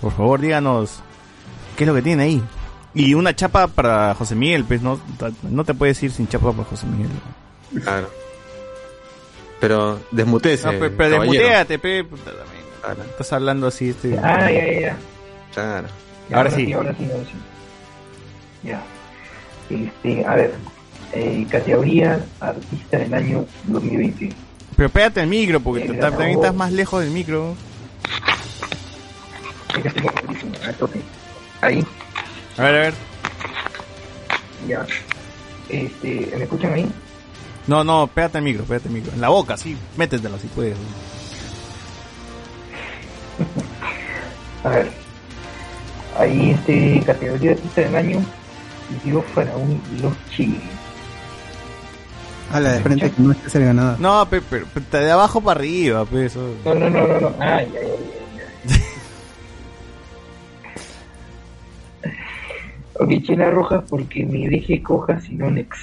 Por 0.00 0.12
favor, 0.12 0.40
díganos 0.40 1.00
qué 1.76 1.84
es 1.84 1.88
lo 1.88 1.94
que 1.94 2.02
tiene 2.02 2.24
ahí. 2.24 2.42
Y 2.94 3.14
una 3.14 3.34
chapa 3.34 3.68
para 3.68 4.14
José 4.14 4.34
Miguel, 4.34 4.64
pues 4.64 4.82
no, 4.82 5.00
no 5.42 5.64
te 5.64 5.72
puedes 5.74 6.02
ir 6.02 6.10
sin 6.10 6.28
chapa 6.28 6.52
para 6.52 6.64
José 6.64 6.86
Miguel. 6.86 7.08
Claro. 7.82 8.10
Pero 9.60 10.00
desmutece. 10.10 10.66
No, 10.72 10.78
pe- 10.78 10.90
pero 10.90 11.20
desmuteate, 11.20 11.78
pe, 11.78 12.04
puta, 12.04 12.30
también. 12.32 13.06
Estás 13.10 13.32
hablando 13.32 13.68
así, 13.68 13.90
este. 13.90 14.18
Ah, 14.18 14.50
ya, 14.50 14.66
ya, 14.66 14.80
ya. 14.80 14.96
Claro. 15.54 15.88
Ya, 16.28 16.36
Ahora 16.36 16.50
sí. 16.50 16.72
Ahora 16.72 16.94
sí, 16.98 17.04
ahora 17.10 17.24
sí. 17.24 18.68
Ya. 18.68 18.82
Este, 19.70 20.26
a 20.26 20.34
ver. 20.34 20.54
Eh, 21.14 21.46
categoría 21.50 22.24
Artista 22.40 22.98
del 22.98 23.12
año 23.14 23.44
2020. 23.64 24.30
Pero 24.76 24.88
pégate 24.88 25.20
al 25.20 25.26
micro, 25.26 25.60
porque 25.60 25.84
tú 25.84 25.92
Eh, 25.92 25.96
también 25.98 26.30
estás 26.30 26.54
más 26.54 26.72
lejos 26.72 27.02
del 27.02 27.10
micro. 27.12 27.54
Ahí, 31.60 31.84
A 32.58 32.62
ver, 32.62 32.74
a 32.74 32.78
ver. 32.80 32.94
ya. 34.68 34.86
Este, 35.68 36.32
¿me 36.36 36.42
escuchan 36.44 36.72
ahí? 36.74 36.90
No, 37.66 37.82
no, 37.84 38.06
pégate 38.08 38.38
al 38.38 38.44
micro, 38.44 38.64
pégate 38.64 38.88
al 38.88 38.94
micro. 38.94 39.12
En 39.12 39.20
la 39.20 39.28
boca, 39.28 39.56
sí, 39.56 39.76
métetelo 39.96 40.38
si 40.38 40.48
puedes. 40.48 40.76
A 44.64 44.68
ver. 44.68 44.90
Ahí, 46.18 46.50
este, 46.50 47.00
categoría 47.06 47.52
Artista 47.52 47.80
del 47.82 47.96
año. 47.96 48.24
Dio 49.04 49.22
Faraón 49.22 49.80
Los 50.02 50.12
Chile. 50.30 50.58
A 52.52 52.60
la 52.60 52.72
de 52.74 52.80
frente 52.80 53.10
que 53.10 53.22
no 53.22 53.32
es 53.32 53.54
el 53.54 53.64
ganador. 53.64 53.98
No, 54.00 54.28
pe- 54.28 54.42
pero 54.48 54.66
pe- 54.66 54.98
de 54.98 55.10
abajo 55.10 55.40
para 55.40 55.58
arriba, 55.60 56.04
pues. 56.04 56.32
eso. 56.32 56.54
No, 56.64 56.74
no, 56.74 56.90
no, 56.90 57.06
no, 57.06 57.20
no. 57.20 57.34
Ah, 57.40 57.62
ya, 57.62 57.80
ya, 57.80 57.80
ya. 58.68 58.80
Ok, 62.94 63.10
chela 63.22 63.50
roja 63.50 63.82
porque 63.88 64.24
me 64.26 64.48
deje 64.48 64.82
coja 64.82 65.20
si 65.20 65.34
no 65.34 65.50
nex. 65.50 65.78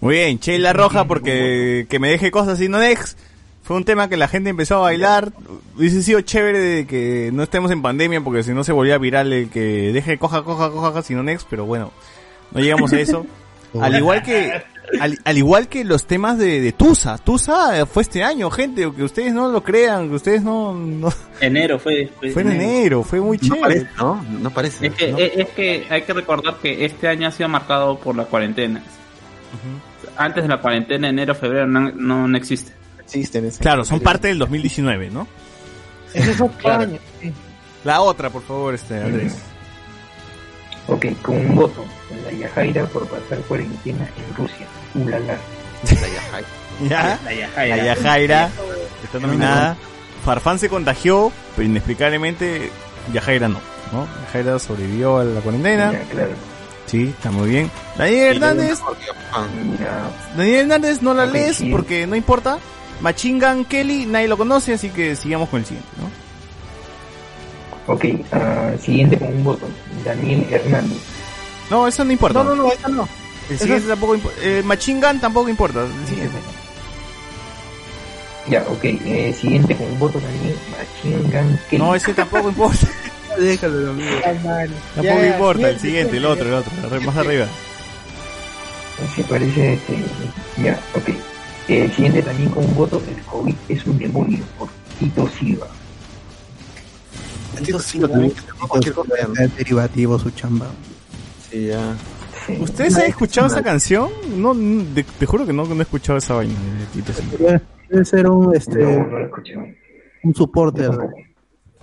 Muy 0.00 0.16
bien, 0.16 0.38
Sheila 0.38 0.74
Roja, 0.74 1.04
porque 1.06 1.86
que 1.88 1.98
me 1.98 2.10
deje 2.10 2.30
cosas 2.30 2.60
y 2.60 2.68
no 2.68 2.82
ex. 2.82 3.16
Fue 3.62 3.74
un 3.76 3.84
tema 3.84 4.10
que 4.10 4.18
la 4.18 4.28
gente 4.28 4.50
empezó 4.50 4.74
a 4.76 4.80
bailar. 4.80 5.32
Hubiese 5.78 6.02
sido 6.02 6.20
chévere 6.20 6.58
de 6.58 6.86
que 6.86 7.30
no 7.32 7.42
estemos 7.42 7.70
en 7.70 7.80
pandemia, 7.80 8.20
porque 8.20 8.42
si 8.42 8.52
no 8.52 8.64
se 8.64 8.72
volvía 8.72 8.98
viral 8.98 9.32
el 9.32 9.48
que 9.48 9.92
deje 9.94 10.18
coja, 10.18 10.42
coja, 10.42 10.70
coja, 10.70 11.02
next, 11.22 11.46
pero 11.48 11.64
bueno, 11.64 11.90
no 12.52 12.60
llegamos 12.60 12.92
a 12.92 13.00
eso. 13.00 13.24
al 13.80 13.96
igual 13.96 14.22
que, 14.22 14.62
al, 15.00 15.18
al 15.24 15.38
igual 15.38 15.68
que 15.68 15.84
los 15.84 16.06
temas 16.06 16.38
de, 16.38 16.60
de 16.60 16.72
Tusa. 16.72 17.18
Tusa 17.18 17.84
fue 17.86 18.02
este 18.02 18.22
año, 18.22 18.50
gente, 18.50 18.90
que 18.94 19.02
ustedes 19.02 19.32
no 19.32 19.48
lo 19.48 19.62
crean, 19.62 20.08
que 20.08 20.14
ustedes 20.16 20.42
no, 20.42 20.74
no- 20.74 21.12
Enero 21.40 21.78
fue. 21.78 22.10
fue 22.32 22.42
en 22.42 22.52
enero, 22.52 23.02
fue 23.02 23.20
muy 23.20 23.38
No 23.38 23.54
chévere. 23.56 23.60
parece, 23.60 23.88
¿no? 23.98 24.22
No 24.40 24.50
parece. 24.50 24.86
Es 24.86 24.94
que, 24.94 25.12
¿no? 25.12 25.18
es, 25.18 25.32
es 25.36 25.48
que 25.50 25.86
hay 25.90 26.02
que 26.02 26.12
recordar 26.12 26.56
que 26.62 26.84
este 26.84 27.08
año 27.08 27.28
ha 27.28 27.30
sido 27.30 27.48
marcado 27.48 27.98
por 27.98 28.16
la 28.16 28.24
cuarentena. 28.24 28.82
Antes 30.16 30.42
de 30.44 30.48
la 30.48 30.60
cuarentena, 30.60 31.08
enero, 31.08 31.34
febrero, 31.34 31.66
no, 31.66 31.80
no, 31.92 32.28
no 32.28 32.36
existe. 32.36 32.72
Existen 33.00 33.50
Claro, 33.60 33.84
son 33.84 34.00
parte 34.00 34.28
del 34.28 34.38
2019, 34.38 35.10
¿no? 35.10 35.26
Es 36.14 36.40
Claro. 36.58 36.82
año. 36.84 36.98
sí. 37.20 37.32
La 37.84 38.00
otra, 38.00 38.30
por 38.30 38.42
favor, 38.42 38.74
este 38.74 39.00
Andrés. 39.02 39.36
Ok, 40.86 41.06
con 41.22 41.36
un 41.36 41.54
voto. 41.54 41.84
La 42.24 42.32
Yajaira 42.32 42.84
por 42.86 43.06
pasar 43.08 43.38
cuarentena 43.48 44.06
en 44.16 44.34
Rusia. 44.36 44.66
Ulala. 44.94 45.38
¿Ya? 46.88 47.18
La 47.24 47.32
Yajaira. 47.32 47.76
La 47.76 47.84
Yajaira 47.84 48.50
está 49.02 49.18
nominada. 49.18 49.76
Farfán 50.24 50.58
se 50.58 50.68
contagió, 50.68 51.30
pero 51.54 51.68
inexplicablemente 51.68 52.70
Yajaira 53.12 53.48
no. 53.48 53.60
¿no? 53.92 54.08
Yajaira 54.22 54.58
sobrevivió 54.58 55.18
a 55.18 55.24
la 55.24 55.40
cuarentena. 55.40 55.92
Ya, 55.92 56.02
claro. 56.04 56.32
Sí, 56.86 57.12
está 57.16 57.30
muy 57.30 57.48
bien. 57.48 57.70
Daniel 57.96 58.36
Hernández. 58.36 58.80
Daniel 60.36 60.60
Hernández 60.60 61.02
no 61.02 61.14
la 61.14 61.26
lees 61.26 61.56
sí. 61.56 61.70
porque 61.70 62.06
no 62.06 62.16
importa. 62.16 62.58
Machingan 63.00 63.64
Kelly, 63.64 64.06
nadie 64.06 64.28
lo 64.28 64.36
conoce, 64.36 64.74
así 64.74 64.88
que 64.90 65.16
sigamos 65.16 65.48
con 65.48 65.60
el 65.60 65.66
siguiente, 65.66 65.90
¿no? 65.98 66.24
Ok, 67.92 68.04
ah, 68.32 68.70
siguiente 68.80 69.18
con 69.18 69.28
un 69.28 69.44
voto. 69.44 69.66
Daniel 70.04 70.46
Hernández. 70.50 70.98
No, 71.70 71.86
eso 71.88 72.04
no 72.04 72.12
importa. 72.12 72.42
No, 72.42 72.54
no, 72.54 72.62
no, 72.62 72.72
esa 72.72 72.88
no. 72.88 73.08
El 73.50 73.58
siguiente 73.58 73.88
tampoco 73.88 74.14
importa. 74.14 74.38
Eh, 74.42 74.62
Machingan 74.64 75.20
tampoco 75.20 75.48
importa. 75.48 75.84
El 75.84 76.08
siguiente. 76.08 76.36
Ya, 78.48 78.62
ok. 78.68 78.84
Eh, 78.84 79.34
siguiente 79.38 79.74
con 79.76 79.86
un 79.86 79.98
voto 79.98 80.18
también. 80.18 80.54
Machingan 80.70 81.60
Kelly. 81.68 81.82
No, 81.82 81.94
ese 81.94 82.14
tampoco 82.14 82.48
importa. 82.48 82.88
Déjalo, 83.38 83.90
amigo. 83.90 84.10
Tampoco 84.94 85.24
importa. 85.24 85.70
El 85.70 85.80
siguiente, 85.80 86.16
el 86.16 86.24
otro, 86.26 86.46
el 86.46 86.54
otro. 86.54 87.00
Más 87.02 87.16
arriba. 87.16 87.46
Se 89.14 89.24
parece 89.24 89.74
este. 89.74 89.96
Ya, 90.62 90.78
ok. 90.94 91.08
Eh, 91.68 91.90
siguiente 91.94 92.22
también 92.22 92.50
con 92.50 92.64
un 92.64 92.74
voto. 92.74 93.02
El 93.08 93.22
COVID 93.24 93.54
es 93.68 93.84
un 93.86 93.98
demonio. 93.98 94.44
Por 94.58 94.68
Tito 94.98 95.28
Silva. 95.28 95.66
Es 97.60 99.56
derivativo 99.56 100.18
su 100.18 100.30
chamba. 100.30 100.66
Sí, 101.50 101.66
ya. 101.66 101.96
¿Ustedes 102.60 102.96
han 102.96 103.06
escuchado 103.06 103.46
esa 103.46 103.62
canción? 103.62 104.10
No, 104.36 104.54
te 105.18 105.26
juro 105.26 105.46
que 105.46 105.52
no, 105.52 105.64
no 105.64 105.74
he 105.74 105.82
escuchado 105.82 106.18
esa 106.18 106.34
vaina 106.34 106.54
de 106.54 106.86
Tito 106.86 107.12
Silva. 107.12 107.60
Debe 107.88 108.04
ser 108.04 108.28
un, 108.28 108.54
este, 108.54 108.84
un 110.22 110.34
supporter 110.34 110.90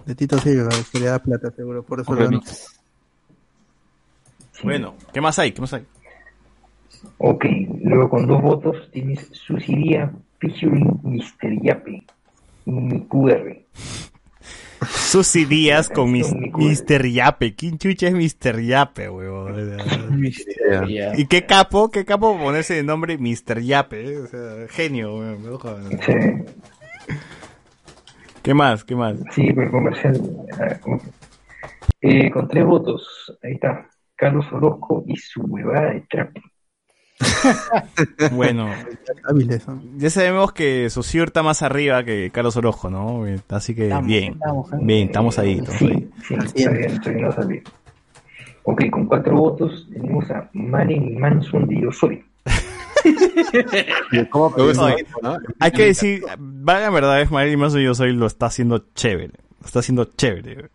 de 0.05 0.15
Tito 0.15 0.37
Silva, 0.39 0.69
que 0.91 0.99
le 0.99 1.05
da 1.05 1.19
plata 1.19 1.51
seguro, 1.51 1.83
por 1.83 2.01
eso 2.01 2.13
lo. 2.13 2.41
Bueno, 4.63 4.95
¿qué 5.11 5.21
más 5.21 5.39
hay? 5.39 5.51
¿Qué 5.51 5.61
más 5.61 5.73
hay? 5.73 5.85
Ok, 7.17 7.45
luego 7.83 8.09
con 8.09 8.27
dos 8.27 8.41
votos 8.41 8.89
tienes 8.91 9.27
Susidia 9.31 10.11
featuring 10.39 10.99
Mr. 11.03 11.61
Yape 11.63 12.03
y 12.65 12.71
mi 12.71 13.01
QR. 13.07 13.57
Susy 14.87 15.45
Díaz 15.45 15.89
con 15.89 16.11
mis, 16.11 16.33
Mr. 16.33 17.07
Yape. 17.07 17.55
¿Quién 17.55 17.77
chucha 17.77 18.07
es 18.07 18.13
Mr. 18.13 18.61
Yape, 18.61 19.09
huevón? 19.09 19.51
Y 21.17 21.25
qué 21.27 21.45
capo, 21.45 21.91
qué 21.91 22.05
capo 22.05 22.37
ponerse 22.37 22.75
de 22.75 22.83
nombre 22.83 23.17
Mr. 23.17 23.61
Yape. 23.61 24.17
O 24.19 24.27
sea, 24.27 24.67
genio, 24.69 25.17
weón. 25.17 25.59
¿Qué 28.41 28.53
más? 28.53 28.83
¿Qué 28.83 28.95
más? 28.95 29.17
Sí, 29.31 29.51
pero 29.53 29.71
comercial. 29.71 30.19
Eh, 32.01 32.31
con 32.31 32.47
tres 32.47 32.65
votos, 32.65 33.37
ahí 33.43 33.53
está, 33.53 33.87
Carlos 34.15 34.45
Orozco 34.51 35.03
y 35.07 35.15
su 35.17 35.41
huevada 35.41 35.91
de 35.91 36.01
trap. 36.09 36.35
Bueno, 38.31 38.69
ya 39.97 40.09
sabemos 40.09 40.53
que 40.53 40.89
Sociur 40.89 41.27
está 41.27 41.43
más 41.43 41.61
arriba 41.61 42.03
que 42.03 42.31
Carlos 42.31 42.57
Orojo, 42.57 42.89
¿no? 42.89 43.25
Así 43.49 43.75
que 43.75 43.83
Estamos, 43.83 44.07
bien, 44.07 44.33
estamos, 44.33 44.73
¿eh? 44.73 44.77
bien, 44.81 45.07
estamos 45.07 45.39
ahí. 45.39 45.59
estamos 45.59 45.81
ahí. 45.81 46.09
Sí, 46.27 46.35
está 46.35 46.71
bien, 46.71 46.91
está 46.91 47.09
bien, 47.11 47.27
está 47.27 47.45
bien. 47.45 47.63
Ok, 48.63 48.89
con 48.91 49.05
cuatro 49.07 49.35
votos 49.35 49.87
tenemos 49.91 50.29
a 50.31 50.49
Marilyn 50.53 51.19
Manson 51.19 51.67
de 51.67 51.81
Yo 51.81 51.91
Soy. 51.91 52.23
Hay 55.59 55.71
que 55.71 55.85
decir, 55.85 56.23
vaya 56.37 56.89
verdad, 56.89 57.21
es 57.21 57.31
Marilyn 57.31 57.59
Manson 57.59 57.81
yo 57.81 57.95
soy, 57.95 58.13
lo 58.13 58.27
está 58.27 58.47
haciendo 58.47 58.85
chévere. 58.93 59.33
Lo 59.59 59.65
está 59.65 59.79
haciendo 59.79 60.05
chévere. 60.05 60.69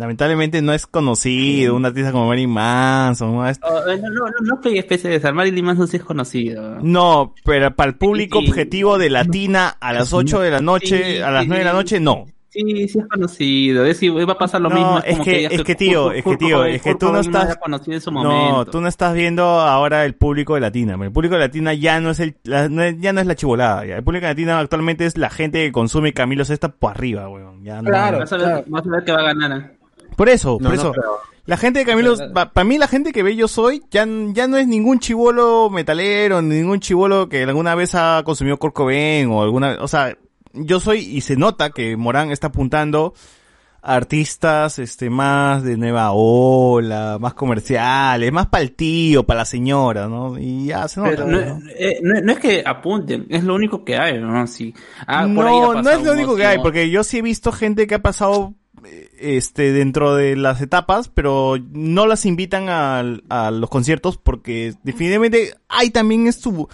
Lamentablemente 0.00 0.62
no 0.62 0.72
es 0.72 0.86
conocido, 0.86 1.76
un 1.76 1.84
artista 1.84 2.10
como 2.10 2.26
Marilyn 2.26 2.50
Manson. 2.50 3.34
¿no? 3.34 3.46
Es- 3.46 3.60
Oh, 3.62 3.88
eh, 3.88 3.98
no, 4.02 4.08
no, 4.08 4.24
no, 4.26 4.32
no 4.54 4.60
pegue 4.60 4.78
especie 4.78 5.10
de 5.18 5.32
Marilyn 5.32 5.64
Manson 5.64 5.86
sí 5.88 5.98
es 5.98 6.02
conocido. 6.04 6.78
No, 6.80 7.34
pero 7.44 7.74
para 7.76 7.90
el 7.90 7.96
público 7.96 8.38
objetivo 8.38 8.96
de 8.98 9.10
Latina 9.10 9.76
a 9.78 9.92
las 9.92 10.12
8 10.12 10.40
de 10.40 10.50
la 10.50 10.60
noche, 10.60 11.16
Sí, 11.16 11.20
a 11.20 11.30
las 11.30 11.42
sí, 11.42 11.48
9 11.48 11.58
de 11.64 11.70
la 11.70 11.74
noche, 11.74 12.00
no. 12.00 12.24
Sí, 12.52 12.88
sí 12.88 12.98
es 12.98 13.06
conocido. 13.06 13.84
Es, 13.84 14.00
va 14.02 14.32
a 14.32 14.38
pasar 14.38 14.60
lo 14.60 14.70
No, 14.70 14.74
mismo. 14.74 14.98
es 15.04 15.12
como 15.12 15.24
que- 15.24 15.44
es 15.44 15.62
que, 15.62 15.74
tío, 15.76 16.08
Kurt- 16.10 16.16
es 16.16 16.24
que, 16.24 16.36
tío, 16.36 16.64
es 16.64 16.82
que 16.82 16.90
Kurt 16.90 17.00
tú 17.00 17.12
no 17.12 17.20
estás- 17.20 17.56
en 17.86 18.00
su 18.00 18.10
No, 18.10 18.24
momento. 18.24 18.64
tú 18.72 18.80
no 18.80 18.88
estás 18.88 19.14
viendo 19.14 19.44
ahora 19.44 20.04
el 20.04 20.14
público 20.14 20.54
de 20.56 20.60
Latina. 20.62 20.98
El 21.00 21.12
público 21.12 21.34
de 21.36 21.42
Latina 21.42 21.74
ya 21.74 22.00
no 22.00 22.10
es 22.10 22.18
el, 22.18 22.34
la- 22.42 22.66
ya 22.98 23.12
no 23.12 23.20
es 23.20 23.26
la 23.28 23.36
chivolada. 23.36 23.86
ya. 23.86 23.98
El 23.98 24.02
público 24.02 24.26
de 24.26 24.32
Latina 24.32 24.58
actualmente 24.58 25.06
es 25.06 25.16
la 25.16 25.30
gente 25.30 25.64
que 25.64 25.70
consume 25.70 26.12
Camilo 26.12 26.44
Sexta 26.44 26.70
por 26.72 26.90
arriba, 26.90 27.28
weón. 27.28 27.62
Ya 27.62 27.82
no- 27.82 27.88
vas, 27.92 28.32
a 28.32 28.36
ver, 28.36 28.64
vas 28.66 28.84
a 28.84 28.90
ver 28.90 29.04
que 29.04 29.12
va 29.12 29.20
a 29.20 29.24
ganar. 29.32 29.79
Por 30.20 30.28
eso, 30.28 30.58
No, 30.60 30.68
por 30.68 30.76
no 30.76 30.82
eso. 30.82 30.92
creo. 30.92 31.12
la 31.46 31.56
gente 31.56 31.78
de 31.78 31.86
Camilo, 31.86 32.14
para 32.34 32.64
mí 32.64 32.76
la 32.76 32.88
gente 32.88 33.10
que 33.10 33.22
ve 33.22 33.34
Yo 33.36 33.48
Soy, 33.48 33.82
ya, 33.90 34.06
ya 34.34 34.46
no 34.48 34.58
es 34.58 34.66
ningún 34.68 34.98
chivolo 34.98 35.70
metalero, 35.70 36.42
ni 36.42 36.56
ningún 36.56 36.78
chivolo 36.78 37.30
que 37.30 37.42
alguna 37.44 37.74
vez 37.74 37.94
ha 37.94 38.20
consumido 38.22 38.58
Cobain 38.58 39.30
o 39.30 39.42
alguna, 39.42 39.78
o 39.80 39.88
sea, 39.88 40.14
Yo 40.52 40.78
Soy, 40.78 40.98
y 40.98 41.22
se 41.22 41.36
nota 41.36 41.70
que 41.70 41.96
Morán 41.96 42.32
está 42.32 42.48
apuntando 42.48 43.14
a 43.80 43.94
artistas, 43.94 44.78
este, 44.78 45.08
más 45.08 45.62
de 45.64 45.78
nueva 45.78 46.10
ola, 46.12 47.16
más 47.18 47.32
comerciales, 47.32 48.30
más 48.30 48.46
para 48.48 48.62
el 48.62 48.72
tío, 48.72 49.24
para 49.24 49.38
la 49.38 49.44
señora, 49.46 50.06
¿no? 50.06 50.38
Y 50.38 50.66
ya 50.66 50.86
se 50.86 51.00
nota. 51.00 51.12
Pero 51.12 51.26
no, 51.28 51.40
¿no? 51.40 51.60
eh, 51.78 51.98
no- 52.02 52.20
no 52.20 52.32
es 52.32 52.38
que 52.40 52.62
apunten, 52.66 53.24
es 53.30 53.42
lo 53.42 53.54
único 53.54 53.86
que 53.86 53.96
hay, 53.96 54.20
¿no? 54.20 54.46
Sí. 54.46 54.74
Ah, 55.06 55.26
por 55.34 55.46
ahí 55.46 55.54
ha 55.58 55.80
no, 55.80 55.90
es 55.90 56.02
lo 56.02 56.12
único 56.12 56.36
que 56.36 56.44
hay, 56.44 56.58
porque 56.58 56.90
yo 56.90 57.02
sí 57.04 57.16
he 57.16 57.22
visto 57.22 57.52
gente 57.52 57.86
que 57.86 57.94
ha 57.94 58.02
pasado 58.02 58.52
este 59.18 59.72
dentro 59.72 60.14
de 60.14 60.36
las 60.36 60.60
etapas, 60.60 61.08
pero 61.08 61.56
no 61.72 62.06
las 62.06 62.26
invitan 62.26 62.68
al- 62.68 63.24
a, 63.28 63.50
los 63.50 63.70
conciertos 63.70 64.16
porque 64.16 64.74
definitivamente 64.82 65.54
hay 65.68 65.90
también 65.90 66.26
es 66.26 66.36
su, 66.36 66.68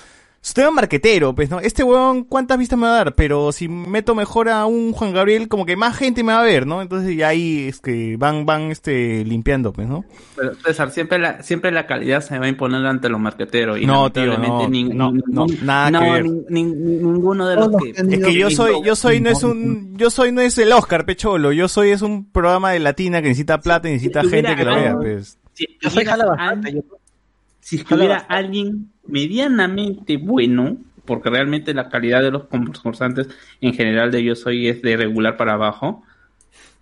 su 0.46 0.54
tema 0.54 0.70
marquetero, 0.70 1.34
pues, 1.34 1.50
¿no? 1.50 1.58
Este 1.58 1.82
weón, 1.82 2.22
¿cuántas 2.22 2.56
vistas 2.56 2.78
me 2.78 2.86
va 2.86 2.92
a 2.92 2.96
dar? 2.98 3.14
Pero 3.16 3.50
si 3.50 3.66
meto 3.68 4.14
mejor 4.14 4.48
a 4.48 4.64
un 4.64 4.92
Juan 4.92 5.12
Gabriel, 5.12 5.48
como 5.48 5.66
que 5.66 5.74
más 5.74 5.96
gente 5.96 6.22
me 6.22 6.32
va 6.32 6.38
a 6.40 6.44
ver, 6.44 6.68
¿no? 6.68 6.82
Entonces 6.82 7.16
ya 7.16 7.26
ahí 7.28 7.66
es 7.66 7.80
que 7.80 8.16
van, 8.16 8.46
van, 8.46 8.70
este, 8.70 9.24
limpiando, 9.24 9.72
pues, 9.72 9.88
¿no? 9.88 10.04
Pero, 10.36 10.54
César, 10.64 10.92
siempre 10.92 11.18
la, 11.18 11.42
siempre 11.42 11.72
la 11.72 11.88
calidad 11.88 12.20
se 12.20 12.38
va 12.38 12.46
a 12.46 12.48
imponer 12.48 12.86
ante 12.86 13.08
los 13.08 13.18
marqueteros. 13.18 13.80
Y 13.80 13.86
No, 13.86 14.12
tío, 14.12 14.26
no, 14.38 14.68
nin- 14.68 14.94
no, 14.94 15.10
ningún- 15.10 15.24
no, 15.26 15.46
nada 15.64 15.90
que 16.00 16.10
ver. 16.12 16.24
nin- 16.26 16.46
nin- 16.48 16.76
ninguno 16.76 17.48
de 17.48 17.56
los 17.56 17.68
que... 17.82 17.90
Es 17.90 18.24
que 18.24 18.34
yo 18.34 18.48
soy, 18.48 18.84
yo 18.84 18.94
soy 18.94 19.20
no 19.20 19.30
es 19.30 19.42
un, 19.42 19.96
yo 19.98 20.10
soy 20.10 20.30
no 20.30 20.42
es 20.42 20.56
el 20.58 20.72
Oscar, 20.72 21.04
pecholo, 21.06 21.50
yo 21.50 21.66
soy 21.66 21.90
es 21.90 22.02
un 22.02 22.30
programa 22.30 22.70
de 22.70 22.78
latina 22.78 23.20
que 23.20 23.26
necesita 23.30 23.58
plata 23.58 23.88
y 23.88 23.94
necesita 23.94 24.22
Si 24.22 24.28
gente 24.30 24.54
que 24.54 24.64
lo 24.64 24.76
vea, 24.76 24.96
pues. 24.96 25.38
Si 25.54 25.66
Yo 25.82 25.90
soy 25.90 26.04
jala 26.04 26.22
al- 26.22 26.30
bastante, 26.60 26.84
si 27.58 27.76
estuviera 27.78 28.18
alguien 28.28 28.92
medianamente 29.08 30.16
bueno, 30.16 30.76
porque 31.04 31.30
realmente 31.30 31.72
la 31.74 31.88
calidad 31.88 32.22
de 32.22 32.30
los 32.30 32.44
concursantes 32.44 33.28
en 33.60 33.74
general 33.74 34.10
de 34.10 34.24
Yo 34.24 34.34
Soy 34.34 34.68
es 34.68 34.82
de 34.82 34.96
regular 34.96 35.36
para 35.36 35.54
abajo, 35.54 36.02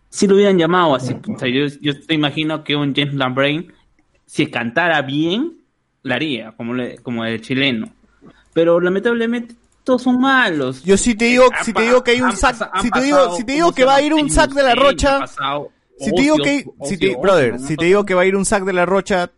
si 0.09 0.27
lo 0.29 0.37
hubieran 0.37 0.59
llamado 0.59 0.95
así, 0.95 1.15
o 1.29 1.39
sea, 1.39 1.49
yo, 1.49 1.67
yo 1.81 2.01
te 2.01 2.15
imagino 2.15 2.63
que 2.63 2.77
un 2.77 2.95
James 2.95 3.15
Lambrain, 3.15 3.73
si 4.27 4.47
cantara 4.47 5.03
bien, 5.03 5.55
la 6.03 6.15
haría, 6.15 6.53
como, 6.53 6.73
le- 6.75 6.99
como 6.99 7.25
el 7.25 7.41
chileno. 7.41 7.89
Pero 8.53 8.81
lamentablemente 8.81 9.57
todos 9.83 10.03
son 10.03 10.21
malos. 10.21 10.85
Yo 10.85 10.97
sí 10.97 11.15
te 11.17 11.25
digo, 11.27 11.45
si 11.63 11.73
te 11.73 11.83
digo 11.83 12.05
que 12.05 12.13
hay 12.13 12.21
un 12.21 12.37
sac, 12.37 12.55
si 12.81 12.91
te 12.91 13.01
digo, 13.03 13.19
si 13.37 13.45
te 13.45 13.53
digo 13.53 13.65
¿cómo 13.67 13.75
que 13.75 13.85
va 13.85 13.97
a 13.97 14.03
ir 14.03 14.15
un 14.15 14.31
sac 14.31 14.53
de 14.53 14.63
la 14.63 14.75
rocha, 14.77 15.19
si 15.99 16.13
te 16.15 16.23
digo 16.23 16.37
que, 16.45 16.65
si 16.89 16.97
te, 16.99 17.17
brother, 17.17 17.59
si 17.59 17.77
te 17.77 17.85
digo 17.87 18.05
que 18.07 18.15
va 18.15 18.23
a 18.23 18.27
ir 18.27 18.37
un 18.37 18.45
sac 18.45 18.65
de 18.65 18.73
la 18.73 18.87
rocha, 18.87 19.31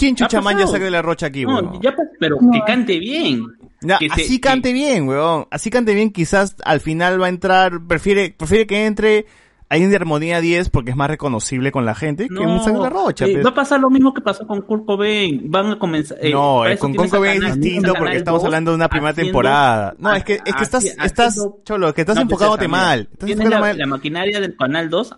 ¿quién 0.00 0.16
chucha 0.16 0.38
Ha 0.38 0.40
manja 0.40 0.58
pasado. 0.60 0.72
sac 0.74 0.82
de 0.82 0.90
la 0.90 1.02
rocha 1.02 1.26
aquí, 1.26 1.44
No, 1.44 1.54
weón? 1.54 1.80
ya, 1.80 1.94
pues, 1.94 2.08
pero 2.18 2.36
que 2.52 2.60
cante 2.66 2.98
bien. 2.98 3.46
Ya, 3.82 3.98
que 3.98 4.08
se- 4.08 4.22
así 4.22 4.40
cante 4.40 4.72
bien, 4.72 5.06
weón. 5.08 5.46
Así 5.50 5.70
cante 5.70 5.94
bien, 5.94 6.10
quizás 6.10 6.56
al 6.64 6.80
final 6.80 7.20
va 7.22 7.26
a 7.26 7.28
entrar, 7.30 7.80
prefiere, 7.86 8.34
prefiere 8.36 8.66
que 8.66 8.84
entre 8.86 9.26
alguien 9.70 9.88
de 9.90 9.96
Armonía 9.96 10.40
10 10.40 10.68
porque 10.68 10.90
es 10.90 10.96
más 10.96 11.08
reconocible 11.08 11.70
con 11.70 11.86
la 11.86 11.94
gente 11.94 12.26
que 12.28 12.34
un 12.34 12.58
de 12.64 12.72
la 12.78 12.90
rocha. 12.90 13.24
eh, 13.26 13.40
va 13.40 13.50
a 13.50 13.54
pasar 13.54 13.78
lo 13.80 13.88
mismo 13.88 14.12
que 14.12 14.20
pasó 14.20 14.44
con 14.46 14.62
Kurt 14.62 14.84
Cobain. 14.84 15.48
Van 15.48 15.70
a 15.72 15.78
comenzar. 15.78 16.18
eh, 16.20 16.32
No, 16.32 16.66
eh, 16.66 16.76
con 16.76 16.92
Con 16.92 17.08
Cobain 17.08 17.40
es 17.44 17.54
distinto 17.60 17.94
porque 17.96 18.16
estamos 18.16 18.40
2 18.42 18.46
hablando 18.46 18.72
de 18.72 18.74
una 18.74 18.88
primera 18.88 19.10
haciendo- 19.12 19.28
temporada. 19.28 19.94
No, 19.98 20.12
es 20.12 20.24
que, 20.24 20.34
es 20.34 20.42
que 20.42 20.62
estás, 20.64 20.74
haciendo- 20.84 21.04
estás, 21.04 21.48
cholo, 21.64 21.94
que 21.94 22.00
estás 22.00 22.16
No, 22.16 22.22
enfocándote 22.22 22.68
pues, 22.68 22.70
mal. 22.70 23.08
Estás 23.12 23.26
Tienes 23.28 23.48
la, 23.48 23.60
mal. 23.60 23.78
la 23.78 23.86
maquinaria 23.86 24.40
del 24.40 24.56
Canal 24.56 24.90
2 24.90 25.14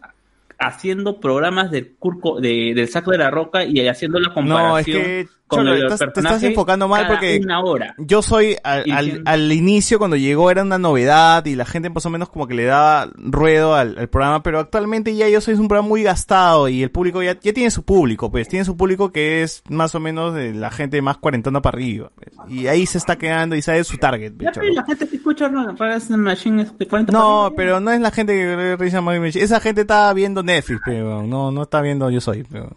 haciendo 0.67 1.21
programas 1.21 1.71
del 1.71 1.95
curco, 1.97 2.41
de, 2.41 2.73
del 2.75 2.89
saco 2.89 3.11
de 3.11 3.19
la 3.19 3.31
roca 3.31 3.65
y 3.65 3.87
haciendo 3.89 4.19
la 4.19 4.33
comparación 4.33 4.71
No, 4.71 4.79
es 4.79 4.87
que, 4.87 5.29
con 5.57 5.65
Cholo, 5.67 5.75
el 5.75 5.83
estás- 5.85 6.13
te 6.13 6.21
estás 6.21 6.43
enfocando 6.43 6.89
mal 6.89 7.07
porque 7.07 7.41
una 7.43 7.63
hora. 7.63 7.95
yo 7.99 8.23
soy 8.23 8.57
al, 8.65 9.23
al, 9.25 9.53
inicio 9.53 9.99
cuando 9.99 10.17
llegó 10.17 10.51
era 10.51 10.63
una 10.63 10.79
novedad 10.79 11.45
y 11.47 11.55
la 11.55 11.65
gente 11.65 11.91
más 11.91 12.05
o 12.07 12.11
menos 12.11 12.29
como 12.29 12.47
que 12.47 12.55
le 12.55 12.65
daba 12.65 13.11
ruedo 13.17 13.75
al, 13.75 13.99
al 13.99 14.09
programa, 14.09 14.43
pero 14.43 14.59
actualmente 14.59 15.15
ya 15.15 15.29
yo 15.29 15.41
soy 15.41 15.55
un 15.55 15.69
programa 15.69 15.89
muy 15.89 16.03
gastado 16.03 16.69
y 16.69 16.83
el 16.83 16.91
público 16.91 17.23
ya, 17.23 17.39
ya 17.41 17.53
tiene 17.53 17.71
su 17.71 17.85
público, 17.85 18.31
pues 18.31 18.49
tiene 18.49 18.65
su 18.65 18.77
público 18.77 19.13
que 19.13 19.43
es 19.43 19.63
más 19.69 19.95
o 19.95 20.01
menos 20.01 20.35
de 20.35 20.53
la 20.55 20.71
gente 20.71 21.01
más 21.03 21.19
cuarentona 21.19 21.63
para 21.63 21.77
arriba. 21.77 22.11
pues. 22.15 22.31
Y 22.49 22.67
ahí 22.67 22.87
se 22.87 22.99
está 22.99 23.17
quedando 23.17 23.57
y 23.57 23.63
sabe 23.63 23.85
su 23.85 23.97
target. 23.99 24.33
pues, 24.37 24.47
Ya, 24.55 24.61
pero 24.61 24.73
la 24.75 24.85
gente 24.85 25.09
que 25.09 25.17
escucha 25.17 25.49
Machine 25.49 26.63
es 26.63 26.79
de 26.79 26.87
40 26.87 27.13
No, 27.13 27.53
pero 27.57 27.81
no 27.81 27.91
es 27.91 28.01
la 28.01 28.11
gente 28.11 28.35
que 28.35 28.57
ve 28.57 28.77
Risa 28.77 29.01
Machine. 29.01 29.45
Esa 29.45 29.61
gente 29.61 29.83
está 29.83 30.13
viendo 30.13 30.43
Netflix, 30.43 30.81
pero 30.85 31.23
no, 31.23 31.51
no 31.51 31.63
está 31.63 31.81
viendo 31.81 32.11
Yo 32.11 32.21
Soy. 32.21 32.45
Pero... 32.51 32.75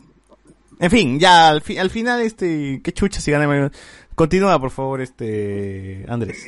En 0.79 0.89
fin, 0.91 1.19
ya 1.19 1.49
al, 1.49 1.61
fi- 1.61 1.77
al 1.77 1.89
final, 1.89 2.21
este, 2.21 2.81
qué 2.83 2.91
chucha 2.91 3.19
si 3.21 3.31
gana. 3.31 3.47
Mario. 3.47 3.71
Continúa, 4.13 4.59
por 4.59 4.71
favor, 4.71 5.01
este, 5.01 6.05
Andrés. 6.07 6.45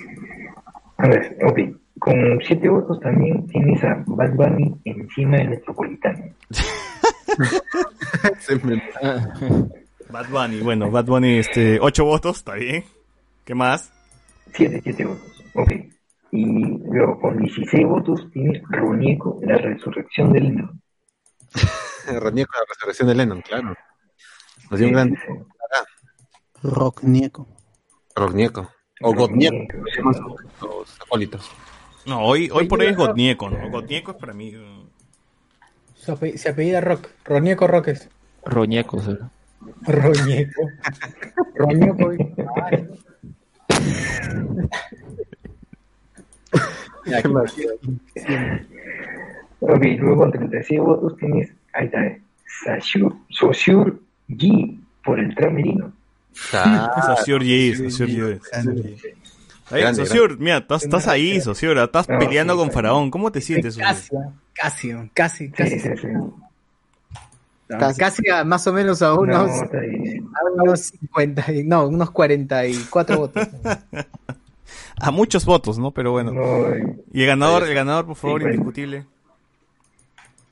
A 0.98 1.08
ver, 1.08 1.38
ok. 1.46 1.60
Con 2.00 2.40
siete 2.46 2.70
votos 2.70 3.00
también 3.00 3.48
tienes 3.48 3.84
a 3.84 4.04
Bad 4.06 4.34
Bunny 4.36 4.76
encima 4.86 5.38
del 5.38 5.50
Metropolitano. 5.50 6.26
Bad 10.10 10.30
Bunny, 10.30 10.62
bueno, 10.62 10.90
Bad 10.90 11.06
Bunny, 11.06 11.38
este, 11.40 11.80
ocho 11.82 12.06
votos, 12.06 12.38
está 12.38 12.54
bien. 12.56 12.84
¿Qué 13.44 13.54
más? 13.56 13.92
Siete, 14.54 14.80
siete 14.84 15.06
votos. 15.06 15.44
Ok. 15.54 15.72
Y 16.32 16.46
luego 16.46 17.20
con 17.20 17.38
16 17.38 17.86
votos 17.86 18.28
tienes 18.32 18.62
Ronieco, 18.70 19.40
la 19.44 19.58
resurrección 19.58 20.32
del 20.34 20.44
Lennon. 20.44 20.82
Ronieco, 22.22 22.52
la 22.58 22.66
resurrección 22.70 23.08
de 23.10 23.16
Lennon, 23.16 23.42
claro. 23.42 23.76
Nos 24.70 24.80
dio 24.80 24.88
un 24.88 24.94
gran... 24.94 25.18
Rocknieco. 26.64 27.48
Rocknieco. 28.16 28.70
O 29.02 29.14
Godnieco, 29.14 29.78
los 30.62 31.00
acólitos. 31.02 31.52
No, 32.06 32.26
hoy, 32.26 32.50
hoy 32.52 32.68
por 32.68 32.80
hoy 32.80 32.88
es 32.88 32.98
Gotnieco, 32.98 33.50
¿no? 33.50 33.70
Gotnieco 33.70 34.12
es 34.12 34.18
para 34.18 34.34
mí. 34.34 34.54
Se 35.96 36.50
apellida 36.50 36.82
Rock. 36.82 37.08
Ronieco 37.26 37.68
Roques. 37.68 38.10
Roñecos. 38.44 39.08
¿eh? 39.08 39.18
Roñeco. 39.82 40.62
Roñeco. 41.56 42.12
Ok, 49.60 49.84
luego 50.00 50.18
con 50.18 50.32
36 50.32 50.80
votos 50.80 51.18
tienes, 51.18 51.54
ahí 51.74 51.86
está, 51.86 52.06
eh, 52.06 52.22
Sashur, 52.46 53.16
Sosur 53.30 54.07
G 54.30 54.80
por 55.04 55.20
el 55.20 55.34
tramerino. 55.36 55.92
Sociur 56.34 57.42
G, 57.44 57.90
Sociur 57.90 58.10
G. 58.10 58.40
Ahí, 59.70 59.82
Grande, 59.82 60.06
Sociur, 60.06 60.38
mira, 60.40 60.58
estás, 60.60 60.84
estás 60.84 61.08
ahí, 61.08 61.42
Sociur, 61.42 61.78
estás 61.78 62.08
No, 62.08 62.20
peleando 62.20 62.54
sí, 62.54 62.60
con. 62.60 62.72
Faraón. 62.72 63.12
¿Cómo 63.12 63.32
te 63.32 63.42
sientes? 63.42 63.76
Casi, 63.78 64.16
casi, 64.54 64.94
casi, 65.14 65.50
casi. 65.52 65.80
Casi. 67.68 68.00
Casi 68.00 68.30
a, 68.30 68.46
más 68.46 68.66
o 68.68 68.72
menos 68.74 69.02
a 69.02 69.14
unos, 69.14 69.50
No, 69.50 69.54
a 70.40 70.64
unos 70.64 70.80
50, 70.82 71.52
y- 71.52 71.64
no, 71.66 71.88
unos 71.88 72.12
44 72.12 73.18
votos. 73.20 73.48
A 75.02 75.12
muchos 75.12 75.46
votos, 75.46 75.78
¿no? 75.78 75.92
Pero 75.92 76.12
bueno. 76.14 76.32
No, 76.32 76.68
Y 77.12 77.22
el 77.22 77.28
ganador, 77.28 77.64
Ahí 77.64 77.70
el 77.70 77.76
ganador, 77.76 78.06
por 78.06 78.16
favor, 78.16 78.40
Sí, 78.40 78.44
pues. 78.46 78.56
indiscutible. 78.56 79.06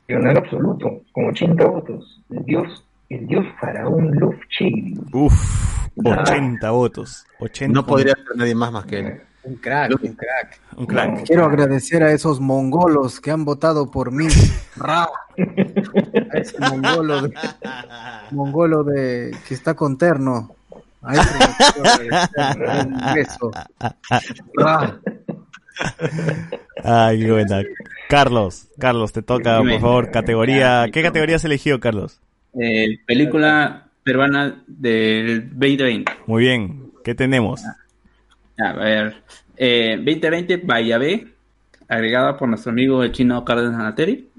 Leonardo 0.10 0.40
absoluto, 0.40 1.02
con 1.14 1.26
80 1.30 1.66
votos. 1.66 2.22
Dios, 2.30 2.85
el 3.10 3.28
dios 3.28 3.46
faraón 3.60 4.12
Love 4.20 4.40
Shady. 4.50 4.96
Uf, 5.14 5.88
80 6.04 6.72
votos. 6.72 7.26
80 7.40 7.74
No 7.74 7.86
podría 7.86 8.14
ser 8.16 8.36
nadie 8.36 8.56
más 8.56 8.72
más 8.72 8.86
que 8.86 9.00
él. 9.00 9.22
Un 9.44 9.56
crack, 9.58 9.92
un 10.02 10.14
crack. 10.14 10.60
Un 10.76 10.86
crack. 10.88 11.24
Quiero 11.26 11.46
agradecer 11.46 12.02
a 12.02 12.12
esos 12.12 12.40
mongolos 12.40 13.22
que 13.22 13.30
han 13.30 13.46
votado 13.46 13.92
por 13.92 14.12
mí. 14.12 14.28
Ra. 14.76 15.04
A 15.04 16.38
ese 16.38 16.60
mongolo 16.60 17.22
de, 17.22 17.34
mongolo 18.32 18.84
de 18.84 19.36
que 19.48 19.54
está 19.54 19.76
con 19.76 19.98
terno. 19.98 20.56
A 21.04 21.14
ese 21.14 22.88
un 22.88 23.14
beso. 23.14 23.52
Ra. 24.56 25.00
Ay, 26.84 27.20
qué 27.20 27.32
buena. 27.32 27.62
Carlos, 28.10 28.68
Carlos, 28.80 29.14
te 29.14 29.22
toca, 29.22 29.60
por 29.60 29.80
favor, 29.80 30.12
categoría. 30.12 30.88
¿Qué 30.92 31.04
categoría 31.04 31.36
has 31.36 31.46
elegido, 31.46 31.80
Carlos? 31.80 32.20
Eh, 32.60 33.00
película 33.06 33.88
peruana 34.04 34.64
del 34.68 35.50
2020. 35.50 36.12
Muy 36.28 36.44
bien. 36.44 36.92
¿Qué 37.04 37.14
tenemos? 37.16 37.62
A 38.58 38.74
ver, 38.74 39.16
eh, 39.58 39.96
2020 39.98 40.58
Bayabé, 40.58 41.28
agregada 41.88 42.38
por 42.38 42.48
nuestro 42.50 42.72
amigo 42.72 43.04
el 43.04 43.12
chino 43.12 43.44
Cárdenas 43.44 43.76
Anateri, 43.76 44.30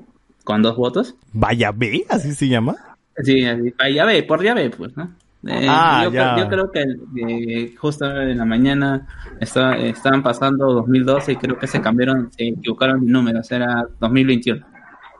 con 0.44 0.62
dos 0.62 0.76
votos. 0.76 1.14
¿Vaya 1.32 1.70
B? 1.72 2.04
¿Así 2.08 2.34
se 2.34 2.48
llama? 2.48 2.74
Sí, 3.22 3.44
así, 3.44 3.72
Bayabé, 3.78 4.22
por 4.22 4.42
Yabé, 4.42 4.70
pues, 4.70 4.96
¿no? 4.96 5.12
Eh, 5.46 5.66
Ah, 5.68 6.00
yo, 6.04 6.10
ya. 6.12 6.34
creo- 6.34 6.44
yo 6.44 6.48
creo 6.50 6.72
que 6.72 7.62
eh, 7.64 7.74
justo 7.76 8.04
en 8.20 8.38
la 8.38 8.44
mañana 8.44 9.06
está- 9.40 9.76
estaban 9.76 10.22
pasando 10.22 10.72
2012 10.72 11.32
y 11.32 11.36
creo 11.36 11.58
que 11.58 11.66
se 11.68 11.80
cambiaron, 11.80 12.32
se 12.32 12.48
equivocaron 12.48 13.04
de 13.04 13.12
números, 13.12 13.50
era 13.52 13.86
2021, 14.00 14.66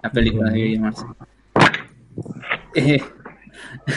la 0.03 0.11
película 0.11 0.51
de 0.51 0.73
llamarse. 0.73 1.05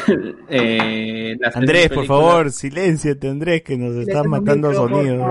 Eh, 0.08 0.35
eh, 0.49 1.38
Andrés, 1.53 1.90
por 1.90 2.06
favor, 2.06 2.51
silénciate, 2.51 3.27
Andrés, 3.27 3.61
que 3.64 3.75
nos 3.77 3.95
están 3.95 4.30
matando 4.30 4.74
sonido. 4.74 5.25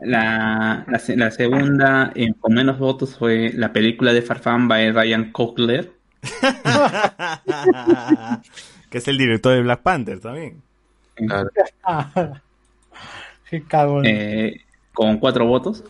La, 0.00 0.84
la, 0.88 0.98
se- 0.98 1.16
la 1.16 1.30
segunda 1.30 2.12
eh, 2.14 2.32
con 2.40 2.54
menos 2.54 2.78
votos 2.78 3.16
fue 3.18 3.52
la 3.54 3.72
película 3.72 4.12
de 4.12 4.22
Farfán 4.22 4.66
by 4.68 4.92
Ryan 4.92 5.30
Coogler. 5.32 5.92
que 8.90 8.98
es 8.98 9.08
el 9.08 9.18
director 9.18 9.54
de 9.54 9.62
Black 9.62 9.82
Panther 9.82 10.20
también. 10.20 10.62
Qué 13.50 13.62
cagón. 13.64 14.06
eh, 14.06 14.60
con 14.94 15.18
cuatro 15.18 15.46
votos. 15.46 15.84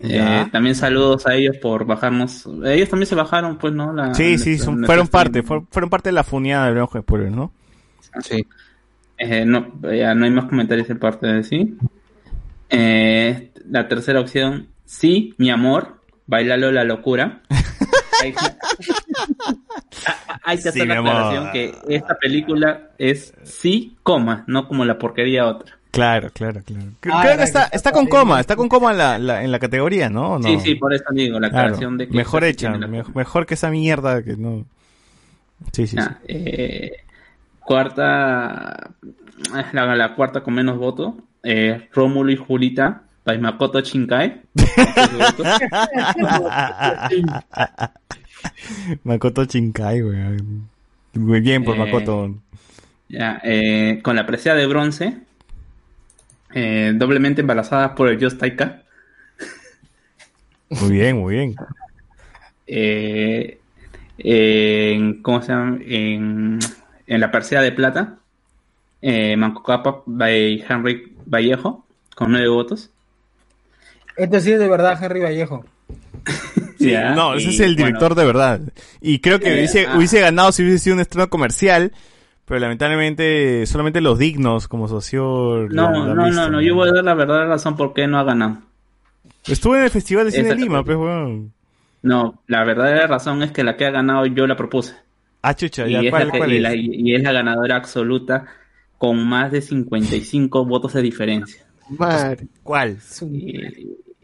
Eh, 0.00 0.46
también 0.52 0.74
saludos 0.74 1.26
a 1.26 1.34
ellos 1.34 1.56
por 1.56 1.86
bajarnos. 1.86 2.46
Ellos 2.64 2.88
también 2.88 3.06
se 3.06 3.14
bajaron, 3.14 3.56
pues, 3.56 3.72
¿no? 3.72 3.92
La, 3.92 4.12
Sí, 4.14 4.36
sí, 4.38 4.58
son- 4.58 4.84
fueron 4.84 5.08
parte, 5.08 5.42
fueron, 5.42 5.66
fueron 5.70 5.88
parte 5.90 6.10
de 6.10 6.12
la 6.14 6.22
ojo 6.82 6.98
de 6.98 7.02
spoilers, 7.02 7.32
¿no? 7.32 7.50
Sí. 8.20 8.46
Eh, 9.18 9.44
no, 9.46 9.72
ya 9.92 10.14
no 10.14 10.26
hay 10.26 10.30
más 10.30 10.44
comentarios 10.46 10.88
de 10.88 10.94
parte 10.96 11.26
de 11.26 11.42
sí. 11.42 11.76
Eh, 12.68 13.52
la 13.68 13.88
tercera 13.88 14.20
opción, 14.20 14.68
sí, 14.84 15.34
mi 15.38 15.50
amor, 15.50 16.02
bailalo 16.26 16.70
la 16.72 16.84
locura. 16.84 17.40
hay, 18.22 18.34
hay 20.44 20.56
que 20.56 20.62
Sí, 20.62 20.68
hacer 20.68 20.86
la 20.88 20.94
mi 20.94 20.98
amor. 21.08 21.12
aclaración 21.12 21.52
que 21.52 21.74
esta 21.88 22.16
película 22.18 22.90
es 22.98 23.32
sí, 23.44 23.96
coma, 24.02 24.44
no 24.46 24.68
como 24.68 24.84
la 24.84 24.98
porquería 24.98 25.46
otra. 25.46 25.75
Claro, 25.96 26.30
claro, 26.32 26.60
claro. 26.64 26.86
Creo 27.00 27.14
Ah, 27.16 27.22
creo 27.22 27.36
que 27.38 27.42
está, 27.44 27.70
que 27.70 27.76
está 27.76 27.92
con 27.92 28.06
coma, 28.06 28.38
está 28.40 28.54
con 28.56 28.68
coma 28.68 28.92
en 28.92 28.98
la, 28.98 29.18
la- 29.18 29.42
en 29.42 29.50
la 29.50 29.58
categoría, 29.58 30.08
¿no? 30.08 30.40
Sí, 30.42 30.58
sí, 30.60 30.74
por 30.76 30.94
eso 30.94 31.04
digo, 31.12 31.40
la 31.40 31.50
Claro, 31.50 31.64
aclaración 31.64 31.98
de 31.98 32.08
que 32.08 32.14
Mejor 32.14 32.44
hecha, 32.44 32.76
la- 32.76 32.86
mejor 32.86 33.46
que 33.46 33.54
esa 33.54 33.70
mierda 33.70 34.22
que 34.22 34.36
no. 34.36 34.64
Sí, 35.72 35.86
sí, 35.86 35.96
sí. 35.98 36.08
Eh, 36.28 36.92
cuarta, 37.60 38.90
la, 39.72 39.96
la 39.96 40.14
cuarta 40.14 40.42
con 40.42 40.54
menos 40.54 40.78
votos, 40.78 41.14
eh, 41.42 41.88
Rómulo 41.92 42.30
y 42.30 42.36
Julita, 42.36 43.02
by 43.24 43.38
Makoto 43.38 43.80
Shinkai. 43.80 44.42
Makoto 49.04 49.44
Shinkai, 49.44 50.00
güey. 50.00 50.18
Muy 51.14 51.40
bien 51.40 51.64
por 51.64 51.76
Eh, 51.76 51.78
Makoto. 51.78 52.34
Ya, 53.08 53.40
eh, 53.44 54.00
con 54.02 54.16
la 54.16 54.26
presea 54.26 54.54
de 54.54 54.66
bronce, 54.66 55.16
eh, 56.58 56.92
doblemente 56.94 57.42
embarazada 57.42 57.94
por 57.94 58.08
el 58.08 58.18
Just 58.18 58.38
Taika. 58.38 58.82
Muy 60.70 60.90
bien, 60.90 61.18
muy 61.18 61.34
bien. 61.34 61.54
Eh, 62.66 63.58
en, 64.18 65.22
¿Cómo 65.22 65.42
se 65.42 65.52
llama? 65.52 65.78
En, 65.86 66.58
en 67.06 67.20
la 67.20 67.30
persea 67.30 67.60
de 67.60 67.72
plata, 67.72 68.16
eh, 69.02 69.36
Manco 69.36 69.62
Capa 69.62 70.02
by 70.06 70.64
Henry 70.68 71.12
Vallejo, 71.26 71.84
con 72.14 72.32
nueve 72.32 72.48
votos. 72.48 72.90
Esto 74.16 74.40
sí 74.40 74.52
es 74.52 74.58
de 74.58 74.68
verdad 74.68 74.98
Henry 75.02 75.20
Vallejo. 75.20 75.64
Sí, 76.78 76.92
no, 76.92 77.34
ese 77.34 77.48
y 77.48 77.54
es 77.54 77.60
el 77.60 77.74
bueno. 77.74 77.86
director 77.86 78.14
de 78.14 78.24
verdad. 78.26 78.60
Y 79.00 79.20
creo 79.20 79.40
que 79.40 79.48
Eh, 79.48 79.54
hubiese, 79.54 79.86
ah. 79.86 79.96
hubiese 79.96 80.20
ganado 80.20 80.52
si 80.52 80.62
hubiese 80.62 80.78
sido 80.84 80.94
un 80.94 81.00
estreno 81.00 81.30
comercial, 81.30 81.92
pero 82.46 82.60
lamentablemente 82.60 83.66
solamente 83.66 84.00
los 84.00 84.18
dignos 84.18 84.66
como 84.68 84.88
socio. 84.88 85.66
No, 85.70 85.90
no, 86.14 86.14
no, 86.14 86.50
no, 86.50 86.60
yo 86.62 86.74
voy 86.74 86.88
a 86.88 86.92
dar 86.92 87.04
la 87.04 87.14
verdadera 87.14 87.46
razón 87.46 87.76
por 87.76 87.92
qué 87.92 88.06
no 88.06 88.18
ha 88.18 88.24
ganado. 88.24 88.58
Estuve 89.46 89.78
en 89.78 89.84
el 89.84 89.90
Festival 89.90 90.24
de 90.26 90.32
Cine 90.32 90.48
de 90.48 90.56
Lima, 90.56 90.82
pues, 90.84 90.96
weón. 90.96 91.52
No, 92.02 92.40
la 92.46 92.64
verdadera 92.64 93.06
razón 93.06 93.42
es 93.42 93.52
que 93.52 93.64
la 93.64 93.76
que 93.76 93.84
ha 93.84 93.90
ganado 93.90 94.24
yo 94.26 94.46
la 94.46 94.56
propuse. 94.56 94.94
Ah, 95.42 95.54
chucha, 95.54 95.86
Y, 95.88 95.94
es, 96.06 96.10
¿cuál, 96.10 96.28
la 96.28 96.38
cuál 96.38 96.52
y 96.52 96.56
es? 96.56 96.62
la- 96.62 96.74
y 96.74 97.14
es 97.14 97.22
la 97.22 97.32
ganadora 97.32 97.76
absoluta 97.76 98.46
con 98.98 99.26
más 99.28 99.52
de 99.52 99.60
55 99.60 100.64
votos 100.64 100.92
de 100.94 101.02
diferencia. 101.02 101.64
¿Cuál? 102.62 102.98
Y, 103.30 103.60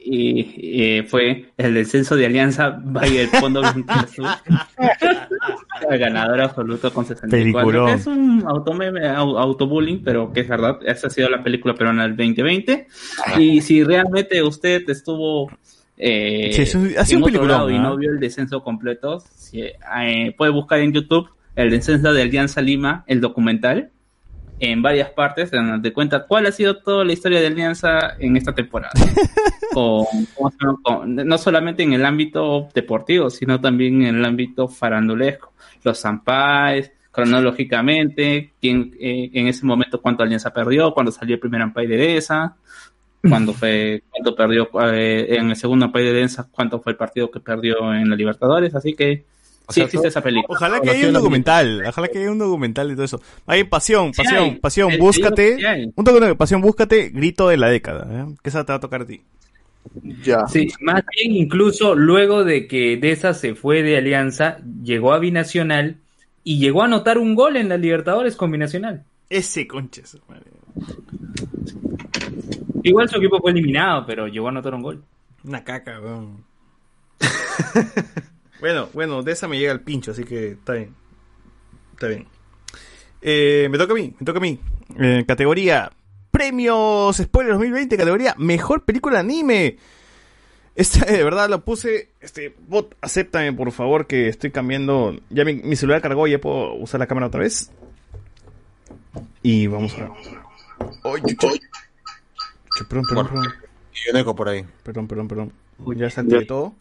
y- 0.05 0.99
y 0.99 1.03
fue 1.03 1.47
el 1.57 1.75
descenso 1.75 2.17
de 2.17 2.27
Alianza 2.27 2.71
by 2.83 3.17
el 3.17 3.29
Fondo 3.29 3.61
Blanqueazul. 3.61 4.27
el 5.91 5.99
ganador 5.99 6.41
absoluto 6.41 6.93
con 6.93 7.05
64. 7.05 7.31
Peliculón. 7.31 7.87
que 7.87 7.93
es 7.95 8.07
un 8.07 8.45
autobullying, 8.47 10.03
pero 10.05 10.33
que 10.33 10.41
es 10.41 10.49
verdad. 10.49 10.79
Esa 10.85 11.07
ha 11.09 11.11
sido 11.11 11.29
la 11.29 11.43
película 11.43 11.75
peruana 11.75 12.03
del 12.03 12.17
2020. 12.17 12.87
Y 13.39 13.61
si 13.61 13.83
realmente 13.85 14.43
usted 14.43 14.89
estuvo 14.89 15.51
eh, 15.99 16.51
Sí, 16.53 16.63
es 16.63 16.75
un- 16.75 16.91
ha 16.99 17.05
sido 17.05 17.19
en 17.19 17.25
un 17.25 17.31
otro 17.37 17.47
lado 17.49 17.71
y 17.71 17.77
¿ah? 17.77 17.81
no 17.81 17.97
vio 17.97 18.11
el 18.11 18.19
descenso 18.19 18.63
completo, 18.63 19.21
si, 19.21 19.61
eh, 19.61 20.35
puede 20.37 20.51
buscar 20.51 20.81
en 20.81 20.93
YouTube 20.93 21.29
el 21.55 21.71
descenso 21.71 22.13
de 22.13 22.23
Alianza 22.23 22.61
Lima, 22.63 23.05
el 23.07 23.21
documental, 23.21 23.91
en 24.63 24.81
varias 24.81 25.11
partes, 25.11 25.51
donde 25.51 25.93
cuenta 25.93 26.25
cuál 26.25 26.47
ha 26.47 26.53
sido 26.53 26.77
toda 26.77 27.05
la 27.05 27.13
historia 27.13 27.41
de 27.41 27.49
Alianza 27.49 28.15
en 28.21 28.37
esta 28.37 28.55
temporada. 28.55 28.93
no 29.75 31.39
solamente 31.39 31.83
en 31.83 31.93
el 31.95 32.05
ámbito 32.05 32.69
deportivo, 32.73 33.29
sino 33.29 33.61
también 33.61 34.03
en 34.03 34.17
el 34.17 34.25
ámbito 34.25 34.69
farandulesco. 34.69 35.53
Los 35.83 36.01
zampais, 36.01 36.93
cronológicamente, 37.11 38.53
quién, 38.61 38.95
eh, 39.01 39.31
en 39.33 39.49
ese 39.49 39.67
momento 39.67 40.01
cuánto 40.01 40.23
Alianza 40.23 40.53
perdió, 40.53 40.95
cuando 40.95 41.11
salió 41.11 41.35
el 41.35 41.41
primer 41.41 41.61
Ampay 41.61 41.89
de 41.89 41.97
Deza, 41.97 42.55
cuándo 43.29 43.55
fue, 43.55 44.05
cuánto 44.11 44.37
perdió 44.37 44.69
eh, 44.93 45.39
en 45.39 45.51
el 45.51 45.57
segundo 45.57 45.87
Ampay 45.87 46.05
de 46.05 46.13
Deza, 46.13 46.49
cuánto 46.53 46.81
fue 46.81 46.93
el 46.93 46.97
partido 46.97 47.33
que 47.33 47.41
perdió 47.41 47.93
en 47.93 48.09
la 48.09 48.15
Libertadores, 48.15 48.77
así 48.77 48.95
que 48.95 49.25
sí 49.69 49.75
sea, 49.75 49.85
existe 49.85 50.09
esa 50.09 50.21
película. 50.21 50.57
Ojalá 50.57 50.81
que 50.81 50.91
haya 50.91 51.07
un 51.07 51.15
documental, 51.15 51.85
ojalá 51.87 52.09
que 52.09 52.19
haya 52.19 52.31
un 52.31 52.39
documental 52.39 52.91
y 52.91 52.95
todo 52.95 53.05
eso. 53.05 53.21
Hay 53.47 53.65
pasión, 53.65 54.13
Sí 54.13 54.23
pasión, 54.23 54.45
hay. 54.45 54.57
pasión, 54.57 54.91
digo 54.91 55.05
búscate. 55.05 55.57
sí. 55.57 55.93
Un 55.95 56.05
de 56.05 56.35
pasión, 56.35 56.61
búscate 56.61 57.11
grito 57.11 57.49
de 57.49 57.57
la 57.57 57.69
década, 57.69 58.07
¿eh? 58.11 58.35
que 58.43 58.49
esa 58.49 58.65
te 58.65 58.73
va 58.73 58.77
a 58.77 58.81
tocar 58.81 59.03
a 59.03 59.07
ti. 59.07 59.23
Ya. 60.23 60.47
Sí, 60.47 60.69
más 60.81 61.03
bien 61.17 61.37
incluso 61.37 61.95
luego 61.95 62.45
de 62.45 62.67
que 62.67 62.97
Deza 62.97 63.35
se 63.35 63.55
fue 63.55 63.83
de 63.83 63.97
Alianza, 63.97 64.59
llegó 64.83 65.13
a 65.13 65.19
Binacional 65.19 65.97
y 66.45 66.59
llegó 66.59 66.83
a 66.83 66.87
anotar 66.87 67.19
un 67.19 67.35
gol 67.35 67.57
en 67.57 67.69
la 67.69 67.77
Libertadores 67.77 68.37
con 68.37 68.51
Binacional. 68.51 69.05
Ese 69.29 69.67
conches. 69.67 70.19
madre. 70.29 70.45
Igual 72.83 73.09
su 73.09 73.19
equipo 73.19 73.39
fue 73.41 73.53
eliminado, 73.53 74.05
pero 74.07 74.27
llegó 74.27 74.47
a 74.47 74.51
anotar 74.51 74.75
un 74.75 74.83
gol. 74.83 75.03
Una 75.45 75.65
caca, 75.65 76.01
weón. 76.01 76.45
bueno, 78.63 78.89
bueno, 78.93 79.25
de 79.25 79.33
esa 79.33 79.49
me 79.49 79.59
llega 79.59 79.73
el 79.73 79.81
pincho, 79.81 80.13
así 80.13 80.23
que 80.23 80.53
está 80.53 80.75
bien. 80.75 80.95
Está 81.95 82.07
bien. 82.07 82.29
Eh, 83.21 83.67
me 83.69 83.77
toca 83.77 83.93
a 83.93 83.97
mí, 83.97 84.15
me 84.21 84.25
toca 84.25 84.39
a 84.39 84.41
mí. 84.41 84.61
Eh, 85.01 85.25
categoría 85.27 85.91
Premios 86.31 87.17
Spoiler 87.17 87.55
2020, 87.55 87.97
categoría 87.97 88.37
Mejor 88.39 88.85
Película 88.85 89.19
Anime. 89.19 89.79
Esta 90.77 91.05
de 91.13 91.25
verdad 91.25 91.49
la 91.49 91.59
puse. 91.59 92.11
Este, 92.21 92.55
bot, 92.69 92.95
acéptame 93.01 93.53
por 93.53 93.73
favor 93.73 94.07
que 94.07 94.29
estoy 94.29 94.53
cambiando. 94.53 95.19
Ya 95.29 95.45
mi, 95.45 95.55
mi 95.55 95.75
celular 95.75 96.01
cargó, 96.01 96.29
ya 96.29 96.41
puedo 96.41 96.75
usar 96.75 97.01
la 97.01 97.09
cámara 97.09 97.27
otra 97.27 97.41
vez. 97.41 97.69
Y 99.43 99.67
vamos 99.67 99.93
a 99.95 100.03
ver. 100.03 100.11
Ay, 101.03 101.35
perdón, 102.89 103.05
perdón, 103.09 103.27
perdón. 103.27 103.45
Y 104.07 104.11
un 104.11 104.17
eco 104.19 104.37
por 104.37 104.49
ahí. 104.49 104.65
Perdón, 104.85 105.09
perdón, 105.09 105.27
perdón. 105.27 105.53
ya 105.97 106.07
está 106.07 106.23
de 106.23 106.45
todo. 106.45 106.75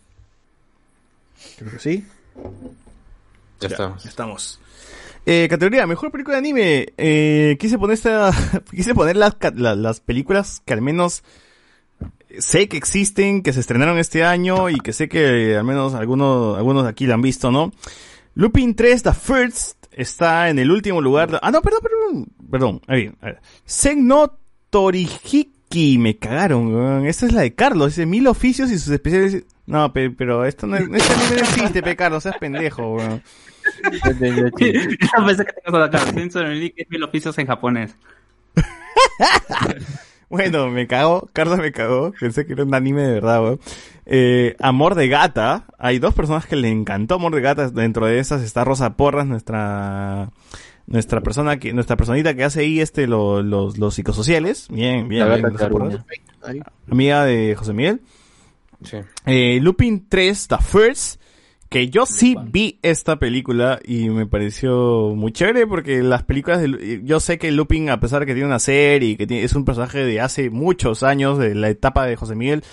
Creo 1.57 1.71
que 1.71 1.79
sí. 1.79 2.05
Ya 3.59 3.67
estamos. 3.67 4.03
Ya 4.03 4.09
estamos. 4.09 4.59
Eh, 5.25 5.47
categoría, 5.49 5.85
mejor 5.85 6.11
película 6.11 6.35
de 6.35 6.39
anime. 6.39 6.87
Eh, 6.97 7.57
quise 7.59 7.77
poner 7.77 7.93
esta, 7.93 8.31
quise 8.71 8.95
poner 8.95 9.15
las, 9.17 9.35
la- 9.55 9.75
las 9.75 9.99
películas 9.99 10.61
que 10.65 10.73
al 10.73 10.81
menos 10.81 11.23
sé 12.39 12.67
que 12.67 12.77
existen, 12.77 13.43
que 13.43 13.53
se 13.53 13.59
estrenaron 13.59 13.97
este 13.99 14.23
año 14.23 14.69
y 14.69 14.77
que 14.79 14.93
sé 14.93 15.09
que 15.09 15.55
al 15.57 15.63
menos 15.65 15.93
algunos, 15.93 16.57
algunos 16.57 16.83
de 16.83 16.89
aquí 16.89 17.05
la 17.05 17.15
han 17.15 17.21
visto, 17.21 17.51
¿no? 17.51 17.71
Lupin 18.33 18.73
3, 18.75 19.03
The 19.03 19.13
First, 19.13 19.85
está 19.91 20.49
en 20.49 20.57
el 20.57 20.71
último 20.71 21.01
lugar. 21.01 21.37
Ah, 21.43 21.51
no, 21.51 21.61
perdón, 21.61 21.81
perdón, 21.83 22.27
perdón. 22.49 22.81
A 22.87 23.25
ver. 23.25 23.41
Torihiki, 24.69 25.97
me 25.97 26.17
cagaron. 26.17 27.05
Esta 27.05 27.25
es 27.25 27.33
la 27.33 27.41
de 27.41 27.53
Carlos, 27.53 27.87
dice 27.89 28.05
mil 28.05 28.25
oficios 28.27 28.71
y 28.71 28.79
sus 28.79 28.91
especiales. 28.93 29.43
No, 29.71 29.93
pe- 29.93 30.09
pero 30.11 30.43
esto 30.45 30.67
no, 30.67 30.75
este 30.77 30.91
anime 31.13 31.35
no 31.35 31.41
existe, 31.41 31.81
pe, 31.81 31.95
Carlos, 31.95 32.23
seas 32.23 32.37
pendejo, 32.37 32.95
weón. 32.95 33.23
Yo 33.91 35.25
pensé 35.25 35.45
que 35.45 35.53
tenías 35.53 35.83
acá. 35.83 35.99
Sensor 36.11 36.47
League 36.47 36.73
es 36.75 36.89
mil 36.89 37.03
oficios 37.03 37.37
en 37.37 37.47
japonés. 37.47 37.95
Bueno, 40.29 40.69
me 40.69 40.87
cagó, 40.87 41.29
Carlos 41.33 41.57
me 41.59 41.73
cagó, 41.73 42.13
pensé 42.17 42.45
que 42.45 42.53
era 42.53 42.63
un 42.63 42.73
anime 42.73 43.01
de 43.01 43.13
verdad, 43.15 43.43
weón. 43.43 43.59
Eh, 44.05 44.55
Amor 44.61 44.95
de 44.95 45.09
Gata, 45.09 45.65
hay 45.77 45.99
dos 45.99 46.13
personas 46.13 46.45
que 46.45 46.55
le 46.55 46.69
encantó 46.69 47.15
Amor 47.15 47.35
de 47.35 47.41
Gata, 47.41 47.69
dentro 47.69 48.05
de 48.05 48.17
esas 48.19 48.41
está 48.41 48.63
Rosa 48.63 48.95
Porras, 48.95 49.27
nuestra 49.27 50.29
nuestra 50.87 51.19
persona 51.21 51.57
que 51.59 51.73
nuestra 51.73 51.97
personita 51.97 52.33
que 52.33 52.45
hace 52.45 52.61
ahí 52.61 52.79
este 52.79 53.07
lo- 53.07 53.43
los 53.43 53.77
los 53.77 53.93
psicosociales, 53.93 54.67
bien, 54.69 55.09
bien, 55.09 55.27
La 55.27 55.35
bien, 55.35 55.41
gata 55.47 55.53
Rosa 55.53 55.69
Porras. 55.69 56.05
Ahí. 56.43 56.61
amiga 56.89 57.25
de 57.25 57.53
José 57.57 57.73
Miguel. 57.73 58.01
Sí. 58.83 58.97
Eh, 59.25 59.59
Lupin 59.61 60.07
3, 60.09 60.47
The 60.47 60.57
First, 60.57 61.21
que 61.69 61.89
yo 61.89 62.05
sí 62.05 62.35
vi 62.51 62.79
esta 62.81 63.17
película 63.17 63.79
y 63.85 64.09
me 64.09 64.25
pareció 64.27 65.13
muy 65.15 65.31
chévere 65.31 65.65
porque 65.67 66.01
las 66.03 66.23
películas 66.23 66.59
de, 66.61 66.67
Lu- 66.67 66.79
yo 67.05 67.19
sé 67.19 67.37
que 67.37 67.51
Lupin, 67.51 67.89
a 67.89 67.99
pesar 67.99 68.19
de 68.21 68.25
que 68.25 68.33
tiene 68.33 68.47
una 68.47 68.59
serie 68.59 69.09
y 69.11 69.15
que 69.15 69.25
tiene- 69.27 69.43
es 69.43 69.53
un 69.55 69.63
personaje 69.65 69.99
de 70.03 70.19
hace 70.19 70.49
muchos 70.49 71.03
años, 71.03 71.37
de 71.37 71.55
la 71.55 71.69
etapa 71.69 72.05
de 72.05 72.15
José 72.17 72.35
Miguel, 72.35 72.63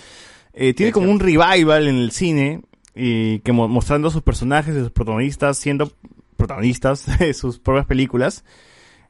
eh, 0.53 0.73
tiene 0.73 0.91
como 0.91 1.09
un 1.11 1.19
revival 1.19 1.87
en 1.87 1.95
el 1.95 2.11
cine 2.11 2.61
y 2.95 3.39
que 3.39 3.51
mo- 3.53 3.67
mostrando 3.69 4.09
a 4.09 4.11
sus 4.11 4.23
personajes 4.23 4.75
y 4.75 4.79
sus 4.79 4.91
protagonistas 4.91 5.57
siendo 5.57 5.91
protagonistas 6.35 7.05
de 7.19 7.33
sus 7.33 7.59
propias 7.59 7.85
películas. 7.85 8.43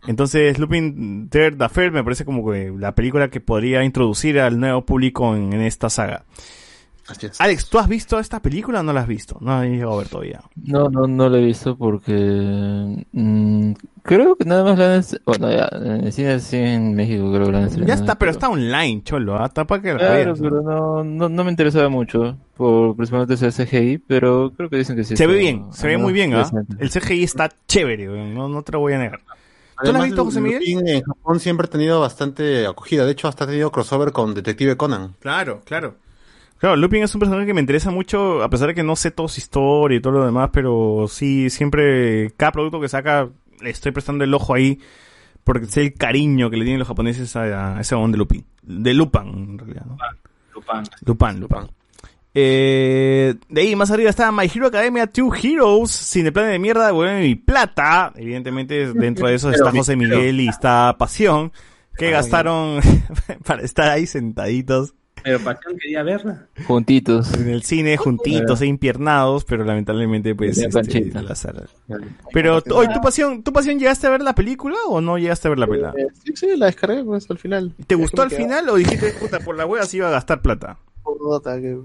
Entonces, 0.08 0.60
Lupin 0.60 1.30
Third 1.30 1.58
The 1.58 1.68
First 1.70 1.94
me 1.94 2.04
parece 2.04 2.24
como 2.26 2.50
que 2.50 2.72
la 2.78 2.94
película 2.96 3.30
que 3.30 3.42
podría 3.42 3.84
introducir 3.84 4.40
al 4.40 4.60
nuevo 4.60 4.86
público 4.86 5.36
en, 5.36 5.52
en 5.52 5.62
esta 5.62 5.90
saga. 5.90 6.26
Alex, 7.40 7.70
¿tú 7.70 7.80
has 7.80 7.88
visto 7.88 8.20
esta 8.20 8.42
película 8.42 8.80
o 8.80 8.84
no 8.84 8.94
la 8.94 9.02
has 9.02 9.08
visto? 9.08 9.38
No 9.42 9.62
he 9.64 9.70
llegado 9.70 9.94
a 9.94 9.98
ver 9.98 10.08
todavía. 10.10 10.42
No, 10.56 10.90
no, 10.90 11.08
no 11.08 11.30
lo 11.30 11.38
he 11.38 11.42
visto 11.46 11.78
porque 11.78 13.06
mm, 13.12 13.72
creo 14.04 14.36
que 14.36 14.46
nada 14.46 14.64
más 14.64 14.78
la 14.78 14.96
han 14.96 15.04
bueno 15.26 15.52
ya, 15.52 15.70
en 15.74 16.06
el 16.06 16.14
cine 16.14 16.40
sí 16.40 16.58
en 16.58 16.94
México 16.96 17.32
creo 17.32 17.46
que 17.48 17.52
la 17.52 17.60
han 17.60 17.86
Ya 17.86 17.94
está, 17.94 18.16
pero 18.16 18.32
está 18.32 18.50
online, 18.50 19.02
cholo. 19.04 19.38
¿ah? 19.38 19.46
Está 19.48 19.66
para 19.66 19.82
que 19.82 19.94
la 19.94 19.98
Claro, 19.98 20.14
veas. 20.14 20.40
pero 20.40 20.62
no, 20.62 21.04
no, 21.04 21.30
no 21.30 21.44
me 21.44 21.52
interesaba 21.52 21.90
mucho 21.90 22.38
por 22.56 22.96
principalmente 22.96 23.34
ese 23.36 23.52
CGI, 23.66 23.98
pero 24.00 24.52
creo 24.56 24.70
que 24.70 24.78
dicen 24.78 24.96
que 24.96 25.04
sí. 25.04 25.16
Se 25.16 25.28
ve 25.28 25.36
bien, 25.38 25.68
se 25.72 25.88
ve 25.88 25.98
muy 25.98 26.14
bien, 26.14 26.34
¿ah? 26.34 26.48
interesante. 26.50 26.76
El 26.84 26.90
CGI 26.90 27.24
está 27.24 27.50
chévere, 27.68 28.06
no, 28.08 28.48
no 28.50 28.62
te 28.64 28.72
lo 28.74 28.80
voy 28.80 28.94
a 28.94 29.00
negar. 29.00 29.20
¿Tú 29.82 29.86
la 29.86 29.92
has 29.92 29.96
Además, 29.96 30.06
visto, 30.08 30.26
José 30.26 30.42
Miguel? 30.42 30.60
Lupin 30.60 30.88
en 30.90 31.02
Japón 31.04 31.40
siempre 31.40 31.66
ha 31.66 31.70
tenido 31.70 32.02
bastante 32.02 32.68
acogida. 32.68 33.06
De 33.06 33.14
hecho, 33.14 33.30
hasta 33.30 33.46
ha 33.46 33.48
tenido 33.48 33.72
crossover 33.72 34.12
con 34.12 34.34
Detective 34.34 34.76
Conan. 34.76 35.16
Claro, 35.22 35.62
claro. 35.64 35.96
Claro, 36.60 36.76
Lupin 36.76 37.04
es 37.04 37.16
un 37.16 37.20
personaje 37.20 37.48
que 37.48 37.54
me 37.54 37.62
interesa 37.62 37.90
mucho, 37.90 38.44
a 38.44 38.50
pesar 38.50 38.68
de 38.68 38.76
que 38.76 38.84
no 38.84 38.98
sé 38.98 39.12
toda 39.12 39.30
su 39.30 39.40
historia 39.40 39.98
y 39.98 40.02
todo 40.02 40.14
lo 40.14 40.26
demás, 40.26 40.50
pero 40.52 41.06
sí, 41.10 41.50
siempre, 41.50 42.32
cada 42.36 42.52
producto 42.52 42.82
que 42.82 42.90
saca, 42.90 43.30
le 43.62 43.70
estoy 43.70 43.94
prestando 43.94 44.26
el 44.26 44.34
ojo 44.34 44.54
ahí, 44.54 44.78
porque 45.46 45.68
sé 45.68 45.82
el 45.82 45.94
cariño 45.94 46.50
que 46.50 46.58
le 46.58 46.66
tienen 46.66 46.80
los 46.80 46.88
japoneses 46.88 47.34
a, 47.38 47.78
a 47.78 47.82
ese 47.82 47.96
bon 47.96 48.12
de 48.12 48.18
Lupin. 48.18 48.46
De 48.62 48.94
Lupan, 48.94 49.28
en 49.30 49.58
realidad, 49.58 49.86
¿no? 49.86 49.98
Lupin. 50.54 50.84
Lupin, 51.06 51.40
Lupin. 51.40 51.80
Eh, 52.34 53.36
de 53.48 53.62
ahí 53.62 53.76
más 53.76 53.90
arriba 53.90 54.10
está 54.10 54.32
My 54.32 54.46
Hero 54.54 54.68
Academia 54.68 55.08
2 55.08 55.44
Heroes, 55.44 55.92
sin 55.92 56.26
el 56.28 56.34
plan 56.34 56.50
de 56.52 56.60
mierda, 56.60 56.88
devuelve 56.88 57.22
mi 57.22 57.36
plata. 57.36 58.14
Evidentemente, 58.16 58.94
dentro 58.94 59.28
de 59.28 59.36
eso 59.36 59.50
está 59.50 59.72
José 59.72 59.96
Miguel 59.96 60.40
y 60.42 60.48
está 60.48 60.96
Pasión, 60.98 61.52
que 61.98 62.12
gastaron 62.12 62.80
para 63.46 63.64
estar 63.64 63.90
ahí 63.90 64.06
sentaditos. 64.06 64.94
Pero 65.24 65.40
Pasión 65.40 65.78
quería 65.78 66.04
verla. 66.04 66.48
Juntitos. 66.68 67.34
En 67.34 67.50
el 67.50 67.64
cine, 67.64 67.98
juntitos 67.98 68.62
e 68.62 68.68
impiernados, 68.68 69.46
pero 69.46 69.64
lamentablemente, 69.64 70.36
pues, 70.36 70.58
este, 70.58 71.12
la 71.22 71.36
sala. 71.36 71.64
Pero, 72.34 72.62
hoy 72.72 72.88
¿tu 72.94 73.02
pasión, 73.02 73.44
¿tu 73.44 73.52
pasión 73.54 73.80
llegaste 73.80 74.08
a 74.08 74.10
ver 74.12 74.22
la 74.22 74.34
película 74.36 74.76
o 74.88 75.02
no 75.02 75.18
llegaste 75.18 75.48
a 75.48 75.50
ver 75.50 75.60
la 75.60 75.68
película? 75.68 75.94
Eh, 75.98 76.08
sí, 76.24 76.34
sí, 76.36 76.48
la 76.58 76.68
descargué 76.68 77.04
pues, 77.04 77.30
al 77.30 77.38
final. 77.38 77.74
¿Te 77.88 77.96
gustó 77.96 78.22
al 78.22 78.32
final 78.32 78.70
o 78.70 78.76
dijiste, 78.76 79.12
puta, 79.14 79.40
por 79.40 79.56
la 79.58 79.66
wea 79.66 79.84
sí 79.84 79.98
iba 79.98 80.08
a 80.08 80.12
gastar 80.12 80.42
plata? 80.42 80.78
por 81.04 81.22
nota, 81.22 81.60
que- 81.60 81.80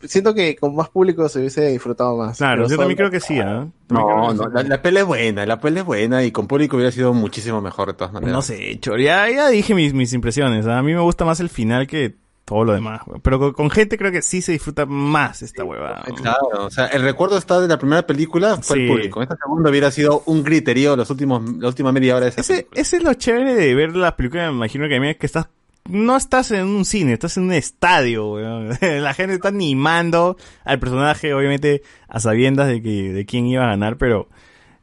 Siento 0.00 0.32
que 0.32 0.54
con 0.54 0.76
más 0.76 0.88
público 0.90 1.28
se 1.28 1.40
hubiese 1.40 1.66
disfrutado 1.72 2.16
más. 2.16 2.38
Claro, 2.38 2.68
yo 2.68 2.76
también 2.76 2.96
creo 2.96 3.10
que 3.10 3.18
sí, 3.18 3.40
¿ah? 3.40 3.66
No, 3.88 4.32
no, 4.32 4.48
la, 4.48 4.62
la 4.62 4.80
peli 4.80 4.98
es 4.98 5.04
buena, 5.04 5.44
la 5.44 5.58
peli 5.60 5.80
es 5.80 5.84
buena 5.84 6.22
y 6.22 6.30
con 6.30 6.46
público 6.46 6.76
hubiera 6.76 6.92
sido 6.92 7.12
muchísimo 7.12 7.60
mejor 7.60 7.88
de 7.88 7.94
todas 7.94 8.12
maneras. 8.12 8.32
No 8.32 8.40
sé, 8.42 8.78
Chor, 8.78 9.00
ya, 9.00 9.28
ya 9.28 9.48
dije 9.48 9.74
mis, 9.74 9.92
mis 9.94 10.12
impresiones. 10.12 10.68
¿ah? 10.68 10.78
A 10.78 10.82
mí 10.84 10.94
me 10.94 11.00
gusta 11.00 11.24
más 11.24 11.40
el 11.40 11.48
final 11.48 11.88
que 11.88 12.14
todo 12.48 12.64
lo 12.64 12.72
demás. 12.72 13.02
Pero 13.22 13.52
con, 13.52 13.68
gente 13.70 13.98
creo 13.98 14.10
que 14.10 14.22
sí 14.22 14.40
se 14.40 14.52
disfruta 14.52 14.86
más 14.86 15.42
esta 15.42 15.64
hueva. 15.64 16.02
Claro, 16.16 16.66
o 16.66 16.70
sea, 16.70 16.86
el 16.86 17.02
recuerdo 17.02 17.36
está 17.36 17.60
de 17.60 17.68
la 17.68 17.78
primera 17.78 18.06
película, 18.06 18.56
fue 18.62 18.76
Sí. 18.76 18.82
el 18.84 18.88
público. 18.88 19.22
Esta 19.22 19.36
segunda 19.36 19.68
hubiera 19.68 19.90
sido 19.90 20.22
un 20.26 20.42
griterío 20.42 20.96
los 20.96 21.10
últimos, 21.10 21.42
la 21.58 21.68
última 21.68 21.92
media 21.92 22.16
hora 22.16 22.24
de 22.24 22.30
esa 22.30 22.40
Ese, 22.40 22.66
ese 22.74 22.96
es 22.96 23.02
lo 23.02 23.12
chévere 23.14 23.54
de 23.54 23.74
ver 23.74 23.94
las 23.94 24.12
películas, 24.14 24.50
me 24.50 24.56
imagino 24.56 24.88
que 24.88 24.96
a 24.96 25.00
mí 25.00 25.10
es 25.10 25.16
que 25.18 25.26
estás, 25.26 25.48
no 25.90 26.16
estás 26.16 26.50
en 26.50 26.66
un 26.66 26.84
cine, 26.86 27.12
estás 27.12 27.36
en 27.36 27.44
un 27.44 27.52
estadio, 27.52 28.32
weón. 28.32 28.70
La 28.80 29.12
gente 29.12 29.34
está 29.34 29.48
animando 29.48 30.36
al 30.64 30.78
personaje, 30.78 31.34
obviamente, 31.34 31.82
a 32.08 32.18
sabiendas 32.18 32.68
de 32.68 32.80
que, 32.82 33.12
de 33.12 33.26
quién 33.26 33.46
iba 33.46 33.64
a 33.64 33.68
ganar, 33.68 33.98
pero 33.98 34.28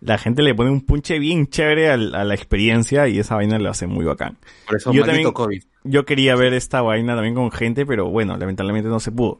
la 0.01 0.19
gente 0.19 0.43
le 0.43 0.53
pone 0.53 0.69
un 0.69 0.81
punche 0.81 1.17
bien 1.17 1.47
chévere 1.47 1.89
al- 1.89 2.13
a, 2.13 2.23
la 2.23 2.35
experiencia 2.35 3.07
y 3.07 3.17
esa 3.17 3.35
vaina 3.35 3.57
lo 3.57 3.71
hace 3.71 3.87
muy 3.87 4.05
bacán. 4.05 4.37
Por 4.67 4.75
eso, 4.77 4.91
yo 4.93 5.03
también, 5.03 5.31
COVID. 5.31 5.63
Yo 5.85 6.05
quería 6.05 6.35
ver 6.35 6.53
esta 6.53 6.81
vaina 6.81 7.15
también 7.15 7.35
con 7.35 7.51
gente, 7.51 7.85
pero 7.85 8.09
bueno, 8.09 8.35
lamentablemente 8.37 8.89
no 8.89 8.99
se 8.99 9.11
pudo. 9.11 9.39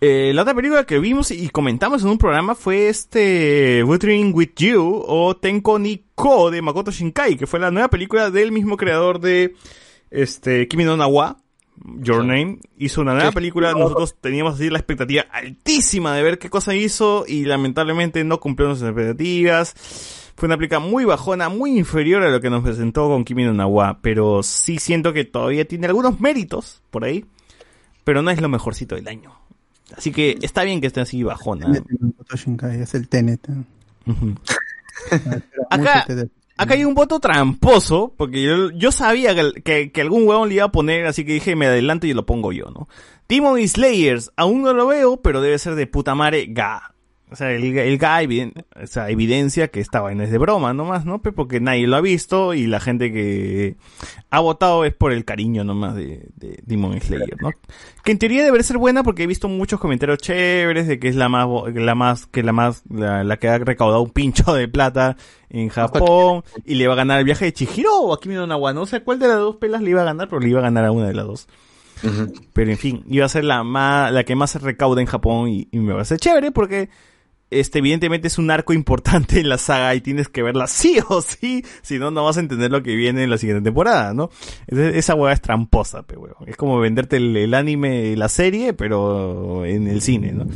Eh, 0.00 0.32
la 0.34 0.42
otra 0.42 0.54
película 0.54 0.84
que 0.84 0.98
vimos 0.98 1.30
y 1.30 1.48
comentamos 1.48 2.02
en 2.02 2.10
un 2.10 2.18
programa 2.18 2.54
fue 2.54 2.88
este 2.88 3.82
Wuthering 3.84 4.32
With 4.34 4.50
You 4.56 5.02
o 5.06 5.34
Tenko 5.36 5.78
ni 5.78 6.04
Ko 6.14 6.50
de 6.50 6.60
Makoto 6.60 6.90
Shinkai, 6.90 7.36
que 7.36 7.46
fue 7.46 7.58
la 7.58 7.70
nueva 7.70 7.88
película 7.88 8.30
del 8.30 8.52
mismo 8.52 8.76
creador 8.76 9.18
de 9.18 9.54
este 10.10 10.68
Kimi 10.68 10.84
no 10.84 10.96
Na 10.96 11.06
wa, 11.06 11.38
Your 12.00 12.24
Name. 12.24 12.58
Hizo 12.76 13.00
una 13.00 13.14
nueva 13.14 13.32
película, 13.32 13.72
nosotros 13.72 14.16
teníamos 14.20 14.54
así 14.54 14.68
la 14.68 14.78
expectativa 14.78 15.22
altísima 15.30 16.14
de 16.14 16.22
ver 16.22 16.38
qué 16.38 16.50
cosa 16.50 16.74
hizo 16.74 17.24
y 17.26 17.46
lamentablemente 17.46 18.24
no 18.24 18.40
cumplió 18.40 18.68
nuestras 18.68 18.90
expectativas. 18.90 20.23
Fue 20.36 20.46
una 20.46 20.56
película 20.56 20.80
muy 20.80 21.04
bajona, 21.04 21.48
muy 21.48 21.78
inferior 21.78 22.22
a 22.22 22.30
lo 22.30 22.40
que 22.40 22.50
nos 22.50 22.62
presentó 22.62 23.08
con 23.08 23.24
Kimi 23.24 23.44
no 23.44 23.52
Na 23.52 23.66
wa, 23.66 23.98
pero 24.02 24.42
sí 24.42 24.78
siento 24.78 25.12
que 25.12 25.24
todavía 25.24 25.64
tiene 25.64 25.86
algunos 25.86 26.20
méritos 26.20 26.82
por 26.90 27.04
ahí, 27.04 27.24
pero 28.02 28.22
no 28.22 28.30
es 28.30 28.40
lo 28.40 28.48
mejorcito 28.48 28.96
del 28.96 29.06
año. 29.08 29.32
Así 29.96 30.10
que 30.10 30.38
está 30.42 30.64
bien 30.64 30.80
que 30.80 30.88
esté 30.88 31.00
así 31.00 31.22
bajona. 31.22 31.72
Es 31.72 32.94
el 32.94 33.08
Acá, 35.70 36.06
acá 36.56 36.74
hay 36.74 36.84
un 36.84 36.94
voto 36.94 37.20
tramposo, 37.20 38.14
porque 38.16 38.42
yo, 38.42 38.70
yo 38.70 38.92
sabía 38.92 39.34
que, 39.34 39.62
que, 39.62 39.92
que 39.92 40.00
algún 40.00 40.26
huevón 40.26 40.48
le 40.48 40.56
iba 40.56 40.64
a 40.64 40.72
poner, 40.72 41.06
así 41.06 41.24
que 41.24 41.34
dije, 41.34 41.56
me 41.56 41.66
adelanto 41.66 42.06
y 42.06 42.14
lo 42.14 42.26
pongo 42.26 42.52
yo, 42.52 42.70
¿no? 42.70 42.88
Demon 43.28 43.66
Slayers, 43.66 44.32
aún 44.36 44.62
no 44.62 44.72
lo 44.72 44.86
veo, 44.86 45.20
pero 45.20 45.40
debe 45.40 45.58
ser 45.58 45.74
de 45.74 45.86
puta 45.86 46.14
madre 46.14 46.46
ga. 46.48 46.93
O 47.34 47.36
sea, 47.36 47.50
el, 47.50 47.76
el 47.76 47.98
ga 47.98 48.22
eviden- 48.22 48.64
o 48.80 48.86
sea, 48.86 49.10
evidencia 49.10 49.68
que 49.68 49.80
esta 49.80 50.00
vaina 50.00 50.22
es 50.22 50.30
de 50.30 50.38
broma 50.38 50.72
nomás, 50.72 51.04
¿no? 51.04 51.20
Porque 51.20 51.58
nadie 51.60 51.86
lo 51.88 51.96
ha 51.96 52.00
visto 52.00 52.54
y 52.54 52.68
la 52.68 52.78
gente 52.78 53.12
que 53.12 53.76
ha 54.30 54.38
votado 54.38 54.84
es 54.84 54.94
por 54.94 55.10
el 55.12 55.24
cariño 55.24 55.64
nomás 55.64 55.96
de, 55.96 56.28
de 56.36 56.60
Demon 56.64 57.00
Slayer, 57.00 57.36
¿no? 57.42 57.50
Que 58.04 58.12
en 58.12 58.18
teoría 58.18 58.44
debería 58.44 58.62
ser 58.62 58.78
buena 58.78 59.02
porque 59.02 59.24
he 59.24 59.26
visto 59.26 59.48
muchos 59.48 59.80
comentarios 59.80 60.18
chéveres 60.18 60.86
de 60.86 60.98
que 61.00 61.08
es 61.08 61.16
la 61.16 61.28
más, 61.28 61.48
la 61.74 61.94
más, 61.96 62.26
que 62.26 62.44
la 62.44 62.52
más, 62.52 62.84
la, 62.88 63.24
la 63.24 63.36
que 63.36 63.48
ha 63.48 63.58
recaudado 63.58 64.00
un 64.02 64.10
pincho 64.10 64.54
de 64.54 64.68
plata 64.68 65.16
en 65.50 65.68
Japón 65.70 66.44
y 66.64 66.76
le 66.76 66.86
va 66.86 66.94
a 66.94 66.96
ganar 66.96 67.18
el 67.18 67.24
viaje 67.24 67.46
de 67.46 67.52
Chihiro 67.52 67.96
o 68.00 68.16
Kimi 68.20 68.36
no 68.36 68.46
Na 68.46 68.56
wa. 68.56 68.72
No 68.72 68.86
sé 68.86 69.02
cuál 69.02 69.18
de 69.18 69.26
las 69.26 69.38
dos 69.38 69.56
pelas 69.56 69.82
le 69.82 69.90
iba 69.90 70.02
a 70.02 70.04
ganar, 70.04 70.28
pero 70.28 70.40
le 70.40 70.48
iba 70.50 70.60
a 70.60 70.62
ganar 70.62 70.84
a 70.84 70.92
una 70.92 71.08
de 71.08 71.14
las 71.14 71.26
dos. 71.26 71.48
Pero 72.52 72.70
en 72.70 72.76
fin, 72.76 73.02
iba 73.08 73.24
a 73.24 73.28
ser 73.30 73.44
la 73.44 73.62
más, 73.64 74.12
la 74.12 74.24
que 74.24 74.34
más 74.36 74.50
se 74.50 74.58
recauda 74.58 75.00
en 75.00 75.06
Japón 75.06 75.48
y, 75.48 75.68
y 75.72 75.78
me 75.78 75.94
va 75.94 76.02
a 76.02 76.04
ser 76.04 76.18
chévere 76.18 76.52
porque 76.52 76.90
este 77.50 77.78
evidentemente 77.78 78.28
es 78.28 78.38
un 78.38 78.50
arco 78.50 78.72
importante 78.72 79.40
en 79.40 79.48
la 79.48 79.58
saga 79.58 79.94
y 79.94 80.00
tienes 80.00 80.28
que 80.28 80.42
verla 80.42 80.66
sí 80.66 80.98
o 81.08 81.20
sí, 81.20 81.64
si 81.82 81.98
no, 81.98 82.10
no 82.10 82.24
vas 82.24 82.36
a 82.36 82.40
entender 82.40 82.70
lo 82.70 82.82
que 82.82 82.96
viene 82.96 83.22
en 83.22 83.30
la 83.30 83.38
siguiente 83.38 83.62
temporada, 83.62 84.14
¿no? 84.14 84.30
Entonces, 84.66 84.96
esa 84.96 85.14
hueá 85.14 85.32
es 85.32 85.40
tramposa, 85.40 86.02
pe, 86.02 86.16
huevón. 86.16 86.48
Es 86.48 86.56
como 86.56 86.78
venderte 86.78 87.16
el, 87.16 87.36
el 87.36 87.54
anime, 87.54 88.16
la 88.16 88.28
serie, 88.28 88.72
pero 88.72 89.64
en 89.64 89.88
el 89.88 90.02
cine, 90.02 90.32
¿no? 90.32 90.46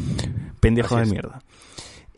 Pendejo 0.60 0.96
de 0.96 1.06
mierda. 1.06 1.42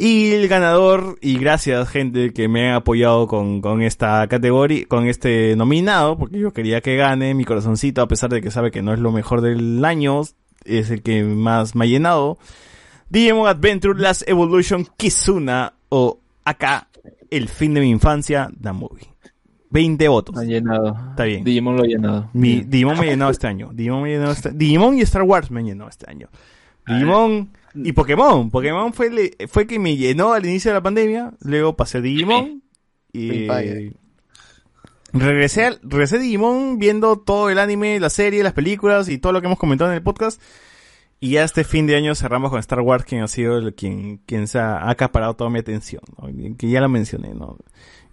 Y 0.02 0.32
el 0.32 0.48
ganador, 0.48 1.18
y 1.20 1.36
gracias 1.36 1.90
gente 1.90 2.32
que 2.32 2.48
me 2.48 2.70
ha 2.70 2.76
apoyado 2.76 3.26
con, 3.26 3.60
con 3.60 3.82
esta 3.82 4.26
categoría, 4.28 4.86
con 4.88 5.06
este 5.06 5.54
nominado, 5.56 6.16
porque 6.16 6.38
yo 6.38 6.54
quería 6.54 6.80
que 6.80 6.96
gane 6.96 7.34
mi 7.34 7.44
corazoncito, 7.44 8.00
a 8.00 8.08
pesar 8.08 8.30
de 8.30 8.40
que 8.40 8.50
sabe 8.50 8.70
que 8.70 8.80
no 8.80 8.94
es 8.94 8.98
lo 8.98 9.12
mejor 9.12 9.42
del 9.42 9.84
año, 9.84 10.22
es 10.64 10.90
el 10.90 11.02
que 11.02 11.22
más 11.22 11.74
me 11.74 11.84
ha 11.84 11.88
llenado. 11.88 12.38
Digimon 13.10 13.46
Adventure 13.48 13.98
Last 14.00 14.22
Evolution 14.28 14.86
Kizuna, 14.96 15.74
o 15.90 16.18
acá, 16.44 16.88
el 17.30 17.48
fin 17.48 17.74
de 17.74 17.80
mi 17.80 17.90
infancia, 17.90 18.50
The 18.60 18.72
Movie. 18.72 19.06
20 19.72 20.08
votos. 20.08 20.36
Ha 20.36 20.42
llenado. 20.44 20.96
Está 21.10 21.24
bien. 21.24 21.44
Digimon 21.44 21.76
lo 21.76 21.82
ha 21.82 21.86
llenado. 21.86 22.30
Mi, 22.32 22.62
Digimon 22.62 22.98
me 22.98 23.06
ha 23.06 23.10
llenado 23.10 23.30
este 23.30 23.46
año. 23.46 23.70
Digimon, 23.72 24.02
me 24.02 24.10
llenado 24.10 24.32
este- 24.32 24.50
Digimon 24.50 24.98
y 24.98 25.02
Star 25.02 25.22
Wars 25.22 25.50
me 25.50 25.60
han 25.60 25.66
llenado 25.66 25.88
este 25.90 26.10
año. 26.10 26.28
Digimon 26.86 27.50
y 27.74 27.92
Pokémon. 27.92 28.50
Pokémon 28.50 28.92
fue, 28.92 29.06
el- 29.08 29.48
fue 29.48 29.66
que 29.68 29.78
me 29.78 29.96
llenó 29.96 30.32
al 30.32 30.44
inicio 30.44 30.70
de 30.72 30.74
la 30.76 30.82
pandemia. 30.82 31.32
Luego 31.42 31.76
pasé 31.76 31.98
a 31.98 32.00
Digimon. 32.00 32.62
Y 33.12 33.48
regresé, 35.12 35.78
regresé 35.82 36.16
a 36.16 36.18
Digimon 36.20 36.78
viendo 36.78 37.18
todo 37.18 37.50
el 37.50 37.58
anime, 37.58 37.98
la 37.98 38.10
serie, 38.10 38.42
las 38.44 38.52
películas 38.52 39.08
y 39.08 39.18
todo 39.18 39.32
lo 39.32 39.40
que 39.40 39.46
hemos 39.48 39.58
comentado 39.58 39.90
en 39.90 39.96
el 39.96 40.02
podcast. 40.02 40.40
Y 41.20 41.32
ya 41.32 41.44
este 41.44 41.64
fin 41.64 41.86
de 41.86 41.96
año 41.96 42.14
cerramos 42.14 42.50
con 42.50 42.58
Star 42.60 42.80
Wars, 42.80 43.04
quien 43.04 43.22
ha 43.22 43.28
sido 43.28 43.58
el, 43.58 43.74
quien, 43.74 44.22
quien 44.24 44.48
se 44.48 44.58
ha 44.58 44.88
acaparado 44.88 45.34
toda 45.34 45.50
mi 45.50 45.58
atención, 45.58 46.00
que 46.56 46.70
ya 46.70 46.80
lo 46.80 46.88
mencioné, 46.88 47.34
¿no? 47.34 47.58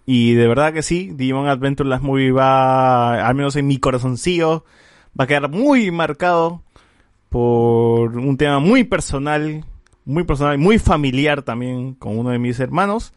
Y 0.04 0.34
de 0.34 0.46
verdad 0.46 0.74
que 0.74 0.82
sí, 0.82 1.10
Digimon 1.14 1.48
Adventure 1.48 1.88
Last 1.88 2.02
Movie 2.02 2.32
va, 2.32 3.26
al 3.26 3.34
menos 3.34 3.56
en 3.56 3.66
mi 3.66 3.78
corazoncillo, 3.78 4.64
va 5.18 5.24
a 5.24 5.26
quedar 5.26 5.50
muy 5.50 5.90
marcado 5.90 6.62
por 7.30 8.16
un 8.16 8.36
tema 8.36 8.58
muy 8.58 8.84
personal, 8.84 9.64
muy 10.04 10.24
personal, 10.24 10.58
muy 10.58 10.78
familiar 10.78 11.42
también 11.42 11.94
con 11.94 12.18
uno 12.18 12.30
de 12.30 12.38
mis 12.38 12.60
hermanos. 12.60 13.12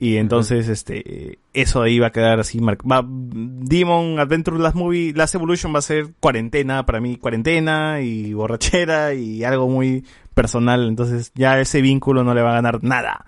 Y 0.00 0.16
entonces, 0.16 0.68
este, 0.68 1.40
eso 1.52 1.82
ahí 1.82 1.98
va 1.98 2.08
a 2.08 2.12
quedar 2.12 2.38
así 2.38 2.60
marcado. 2.60 3.04
Demon 3.08 4.20
Adventure 4.20 4.56
Last 4.58 4.76
Movie, 4.76 5.12
Last 5.12 5.34
Evolution 5.34 5.74
va 5.74 5.80
a 5.80 5.82
ser 5.82 6.12
cuarentena, 6.20 6.86
para 6.86 7.00
mí 7.00 7.16
cuarentena 7.16 8.00
y 8.00 8.32
borrachera 8.32 9.14
y 9.14 9.42
algo 9.42 9.68
muy 9.68 10.04
personal. 10.34 10.86
Entonces 10.86 11.32
ya 11.34 11.60
ese 11.60 11.82
vínculo 11.82 12.22
no 12.22 12.32
le 12.32 12.42
va 12.42 12.50
a 12.50 12.54
ganar 12.54 12.82
nada. 12.84 13.24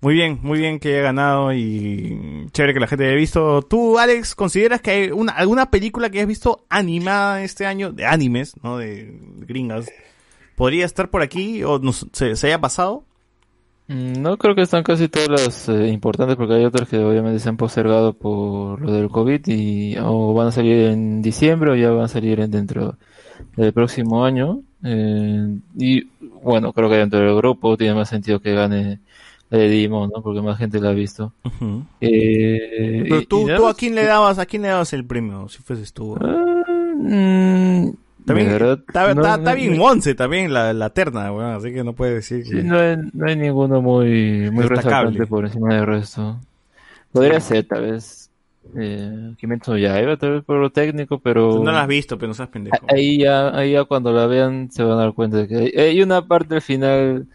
Muy 0.00 0.14
bien, 0.14 0.38
muy 0.42 0.58
bien 0.60 0.78
que 0.78 0.90
haya 0.94 1.02
ganado 1.02 1.52
y 1.52 2.46
chévere 2.52 2.74
que 2.74 2.80
la 2.80 2.86
gente 2.86 3.06
haya 3.06 3.16
visto. 3.16 3.62
¿Tú, 3.62 3.98
Alex, 3.98 4.36
consideras 4.36 4.80
que 4.80 4.90
hay 4.92 5.10
una, 5.10 5.32
alguna 5.32 5.70
película 5.72 6.08
que 6.10 6.18
hayas 6.18 6.28
visto 6.28 6.64
animada 6.68 7.42
este 7.42 7.66
año, 7.66 7.90
de 7.92 8.06
animes, 8.06 8.54
no 8.62 8.76
de 8.78 9.18
gringas, 9.40 9.90
podría 10.54 10.84
estar 10.84 11.10
por 11.10 11.22
aquí 11.22 11.64
o 11.64 11.78
nos- 11.80 12.06
se, 12.12 12.36
se 12.36 12.46
haya 12.46 12.60
pasado? 12.60 13.04
Mm, 13.88 14.20
No 14.22 14.36
creo 14.36 14.54
que 14.54 14.62
están 14.62 14.82
casi 14.82 15.08
todas 15.08 15.28
las 15.28 15.68
eh, 15.68 15.88
importantes 15.88 16.36
porque 16.36 16.54
hay 16.54 16.64
otras 16.64 16.88
que 16.88 16.98
obviamente 16.98 17.38
se 17.38 17.48
han 17.48 17.56
postergado 17.56 18.12
por 18.14 18.80
lo 18.80 18.92
del 18.92 19.08
COVID 19.08 19.40
y 19.46 19.96
o 19.98 20.34
van 20.34 20.48
a 20.48 20.52
salir 20.52 20.86
en 20.88 21.22
diciembre 21.22 21.70
o 21.70 21.74
ya 21.76 21.90
van 21.90 22.04
a 22.04 22.08
salir 22.08 22.40
en- 22.40 22.50
dentro 22.50 22.96
del 23.56 23.72
próximo 23.72 24.24
año. 24.24 24.60
Eh, 24.84 25.58
y 25.78 26.02
bueno, 26.42 26.72
creo 26.72 26.88
que 26.88 26.96
dentro 26.96 27.20
del 27.20 27.34
grupo 27.36 27.76
tiene 27.76 27.94
más 27.94 28.08
sentido 28.08 28.40
que 28.40 28.54
gane 28.54 28.98
la 29.50 29.58
de 29.58 29.68
Digimon, 29.68 30.10
¿no? 30.14 30.22
Porque 30.22 30.42
más 30.42 30.58
gente 30.58 30.80
la 30.80 30.90
ha 30.90 30.92
visto. 30.92 31.32
Eh, 32.00 33.04
Pero 33.08 33.20
y- 33.20 33.26
tú, 33.26 33.48
y 33.48 33.56
tú 33.56 33.66
a 33.68 33.74
quién 33.74 33.94
le 33.94 34.04
dabas, 34.04 34.38
a 34.40 34.46
quién 34.46 34.62
le 34.62 34.68
dabas 34.68 34.92
el 34.92 35.04
premio, 35.04 35.48
si 35.48 35.58
fueses 35.62 35.92
tú. 35.92 36.16
Mm, 36.98 37.90
También 38.26 38.48
verdad, 38.48 38.80
está, 38.86 39.02
no- 39.14 39.20
está- 39.22 39.36
no- 39.36 39.42
está 39.42 39.54
bien 39.54 39.78
Monse 39.78 40.14
también 40.14 40.52
la, 40.52 40.72
la 40.72 40.90
terna, 40.90 41.32
weón, 41.32 41.54
así 41.54 41.72
que 41.72 41.84
no 41.84 41.92
puede 41.94 42.14
decir 42.14 42.42
que... 42.44 42.50
Sí, 42.50 42.62
no 42.62 42.78
hay, 42.78 42.96
no 43.12 43.26
hay 43.28 43.36
ninguno 43.36 43.80
muy, 43.80 44.50
muy 44.50 44.64
Destacable. 44.64 44.74
resaltante 44.74 45.26
por 45.26 45.44
encima 45.46 45.74
del 45.74 45.86
resto. 45.86 46.38
Podría 47.12 47.40
ser, 47.40 47.64
tal 47.66 47.82
vez, 47.82 48.30
eh, 48.76 49.32
Kimetsu 49.38 49.76
Yaiba, 49.78 50.16
tal 50.16 50.32
vez 50.32 50.44
por 50.44 50.56
lo 50.58 50.70
técnico, 50.70 51.18
pero... 51.18 51.62
No 51.62 51.72
la 51.72 51.82
has 51.82 51.88
visto, 51.88 52.18
pero 52.18 52.28
no 52.28 52.34
seas 52.34 52.48
pendejo. 52.48 52.84
Ahí 52.88 53.18
ya, 53.18 53.48
ahí 53.56 53.72
ya 53.72 53.84
cuando 53.84 54.12
la 54.12 54.26
vean 54.26 54.70
se 54.70 54.82
van 54.82 54.98
a 54.98 55.02
dar 55.02 55.12
cuenta 55.14 55.38
de 55.38 55.48
que 55.48 55.56
hay, 55.56 55.68
hay 55.70 56.02
una 56.02 56.26
parte 56.26 56.56
al 56.56 56.62
final... 56.62 57.26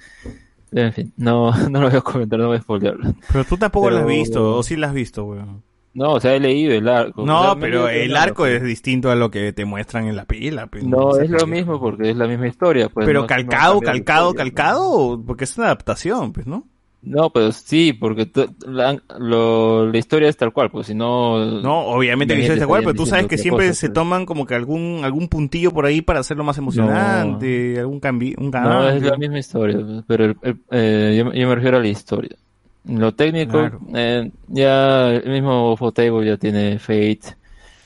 En 0.73 0.93
fin, 0.93 1.11
no, 1.17 1.51
no 1.69 1.81
lo 1.81 1.89
voy 1.89 1.97
a 1.97 2.01
comentar, 2.01 2.39
no 2.39 2.47
voy 2.47 2.57
a 2.57 2.61
spoilearlo. 2.61 3.13
Pero 3.31 3.43
tú 3.45 3.57
tampoco 3.57 3.89
la 3.89 3.99
has 3.99 4.05
Pero- 4.05 4.15
visto, 4.17 4.55
o 4.57 4.63
sí 4.63 4.75
la 4.77 4.87
has 4.87 4.93
visto, 4.93 5.25
weón. 5.25 5.61
No, 5.93 6.13
o 6.13 6.19
sea, 6.21 6.35
he 6.35 6.39
leído 6.39 6.73
el 6.73 6.87
arco. 6.87 7.25
No, 7.25 7.39
O 7.39 7.43
sea, 7.43 7.55
me 7.55 7.61
pero 7.61 7.89
el 7.89 8.15
arco 8.15 8.45
es 8.45 8.63
distinto 8.63 9.11
a 9.11 9.15
lo 9.15 9.29
que 9.29 9.51
te 9.51 9.65
muestran 9.65 10.07
en 10.07 10.15
la 10.15 10.25
pila. 10.25 10.67
pues, 10.67 10.83
No, 10.85 11.11
sé 11.13 11.25
es 11.25 11.29
lo 11.31 11.45
mismo 11.47 11.79
porque 11.81 12.11
es 12.11 12.15
la 12.15 12.27
misma 12.27 12.47
historia. 12.47 12.87
Pues, 12.89 13.05
pero 13.05 13.19
no- 13.19 13.23
no 13.23 13.27
calcado, 13.27 13.79
la 13.81 13.91
calcado, 13.91 14.29
historia. 14.29 14.43
calcado, 14.51 15.23
porque 15.27 15.43
es 15.43 15.57
una 15.57 15.67
adaptación, 15.67 16.31
pues, 16.31 16.47
¿no? 16.47 16.65
No, 17.03 17.31
pues 17.31 17.55
sí, 17.55 17.93
porque 17.93 18.29
la, 18.67 18.95
lo- 19.17 19.87
la 19.87 19.97
historia 19.97 20.29
es 20.29 20.37
tal 20.37 20.53
cual, 20.53 20.69
pues 20.69 20.85
si 20.85 20.93
no... 20.93 21.43
No, 21.61 21.79
obviamente 21.87 22.35
que 22.35 22.41
ya 22.41 22.45
hiciste 22.45 22.59
te 22.59 22.63
igual, 22.65 22.81
estarían 22.81 22.95
pero 22.95 23.03
tú 23.03 23.09
sabes 23.09 23.25
que 23.27 23.37
siempre 23.39 23.73
se 23.73 23.87
pues. 23.87 23.93
toman 23.95 24.25
como 24.27 24.45
que 24.45 24.53
algún 24.53 25.01
algún 25.03 25.27
puntillo 25.27 25.71
por 25.71 25.85
ahí 25.87 26.01
para 26.03 26.19
hacerlo 26.19 26.43
más 26.43 26.59
emocionante, 26.59 27.79
algún 27.79 27.99
cambio, 27.99 28.35
un 28.37 28.45
No, 28.45 28.51
cambio. 28.51 28.89
es 28.89 29.01
la 29.01 29.17
misma 29.17 29.39
historia, 29.39 29.77
pues, 29.79 30.03
pero 30.07 30.25
el- 30.25 30.37
el- 30.43 30.57
eh, 30.69 31.15
yo, 31.25 31.33
yo 31.33 31.47
me 31.47 31.55
refiero 31.55 31.77
a 31.77 31.81
la 31.81 31.87
historia. 31.87 32.35
Lo 32.85 33.13
técnico, 33.13 33.51
Claro. 33.51 33.79
eh, 33.93 34.31
ya 34.47 35.09
el 35.09 35.31
mismo 35.31 35.77
Fotable 35.77 36.25
ya 36.25 36.37
tiene 36.37 36.79
Fate, 36.79 37.21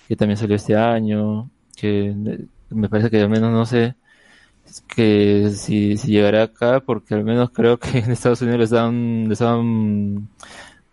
que 0.07 0.15
también 0.15 0.37
salió 0.37 0.55
este 0.55 0.75
año, 0.75 1.49
que 1.75 2.09
eh, 2.09 2.45
me 2.69 2.89
parece 2.89 3.09
que 3.09 3.21
al 3.21 3.29
menos 3.29 3.51
no 3.51 3.65
sé 3.65 3.95
que 4.87 5.51
si, 5.51 5.97
si 5.97 6.11
llegará 6.11 6.43
acá, 6.43 6.79
porque 6.79 7.13
al 7.13 7.23
menos 7.23 7.49
creo 7.51 7.77
que 7.77 7.89
en 7.99 8.11
Estados 8.11 8.41
Unidos 8.41 8.59
le 8.59 8.63
estaban, 8.65 9.27
le 9.27 9.33
estaban 9.33 10.27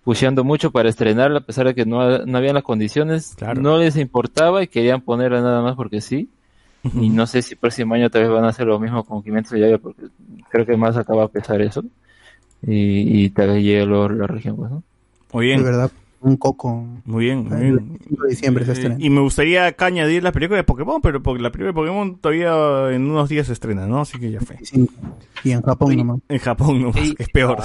pusheando 0.04 0.44
mucho 0.44 0.70
para 0.70 0.88
estrenarla, 0.88 1.38
a 1.38 1.46
pesar 1.46 1.66
de 1.66 1.74
que 1.74 1.86
no, 1.86 2.18
no 2.26 2.38
habían 2.38 2.54
las 2.54 2.64
condiciones, 2.64 3.36
no 3.56 3.78
les 3.78 3.96
importaba 3.96 4.62
y 4.62 4.66
querían 4.66 5.00
ponerla 5.00 5.40
nada 5.40 5.62
más 5.62 5.76
porque 5.76 6.00
sí. 6.00 6.28
Y 6.94 7.10
no 7.10 7.28
sé 7.28 7.42
si 7.42 7.54
el 7.54 7.60
próximo 7.60 7.94
año 7.94 8.10
tal 8.10 8.22
vez 8.22 8.30
van 8.32 8.44
a 8.44 8.48
hacer 8.48 8.66
lo 8.66 8.80
mismo 8.80 9.04
con 9.04 9.22
Kimetsu 9.22 9.54
no 9.54 9.60
Yaiba, 9.60 9.78
porque 9.78 10.06
creo 10.50 10.66
que 10.66 10.76
más 10.76 10.96
acaba 10.96 11.22
a 11.22 11.28
pesar 11.28 11.62
eso. 11.62 11.84
Y, 12.66 13.24
y 13.24 13.30
tal 13.30 13.48
vez 13.48 13.62
llegue 13.62 13.86
luego 13.86 14.08
la 14.08 14.26
región, 14.26 14.56
pues, 14.56 14.70
¿no? 14.70 14.82
Muy 15.32 15.46
bien. 15.46 15.58
De 15.58 15.64
verdad, 15.64 15.90
un 16.20 16.36
coco. 16.36 16.86
Muy 17.04 17.24
bien, 17.24 17.44
muy 17.48 17.60
bien. 17.60 17.76
25 17.76 18.22
de 18.22 18.28
diciembre 18.30 18.64
se 18.64 18.70
Eh, 18.70 18.74
estrena. 18.74 18.96
y 18.98 19.10
me 19.10 19.20
gustaría 19.20 19.66
acá 19.66 19.86
añadir 19.86 20.22
la 20.22 20.30
película 20.32 20.56
de 20.58 20.64
Pokémon, 20.64 21.00
pero 21.02 21.22
porque 21.22 21.42
la 21.42 21.50
película 21.50 21.68
de 21.70 21.74
Pokémon 21.74 22.16
todavía 22.18 22.94
en 22.94 23.10
unos 23.10 23.28
días 23.28 23.48
se 23.48 23.52
estrena, 23.54 23.86
¿no? 23.86 24.00
Así 24.02 24.18
que 24.20 24.30
ya 24.30 24.40
fue. 24.40 24.58
Y 25.42 25.50
en 25.50 25.62
Japón 25.62 25.96
nomás. 25.96 26.20
En 26.28 26.38
Japón 26.38 26.82
nomás, 26.82 27.00
que 27.16 27.22
es 27.24 27.28
peor. 27.30 27.58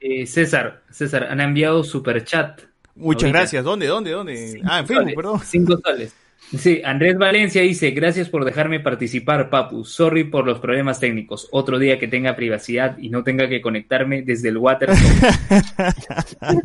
Eh, 0.00 0.26
César, 0.26 0.82
César, 0.90 1.24
han 1.30 1.40
enviado 1.40 1.82
super 1.84 2.22
chat. 2.24 2.60
Muchas 2.96 3.24
Ahorita. 3.24 3.38
gracias. 3.38 3.64
¿Dónde, 3.64 3.86
dónde, 3.86 4.10
dónde? 4.10 4.60
Ah, 4.64 4.80
en 4.80 4.86
Facebook, 4.86 5.02
soles, 5.04 5.16
perdón. 5.16 5.40
Cinco 5.44 5.78
soles. 5.82 6.14
Sí, 6.56 6.82
Andrés 6.84 7.16
Valencia 7.16 7.62
dice, 7.62 7.92
gracias 7.92 8.28
por 8.28 8.44
dejarme 8.44 8.80
participar, 8.80 9.50
Papu. 9.50 9.84
Sorry 9.84 10.24
por 10.24 10.46
los 10.46 10.58
problemas 10.58 10.98
técnicos. 10.98 11.48
Otro 11.52 11.78
día 11.78 11.98
que 11.98 12.08
tenga 12.08 12.34
privacidad 12.34 12.98
y 12.98 13.08
no 13.08 13.22
tenga 13.22 13.48
que 13.48 13.60
conectarme 13.60 14.22
desde 14.22 14.48
el 14.48 14.58
water. 14.58 14.90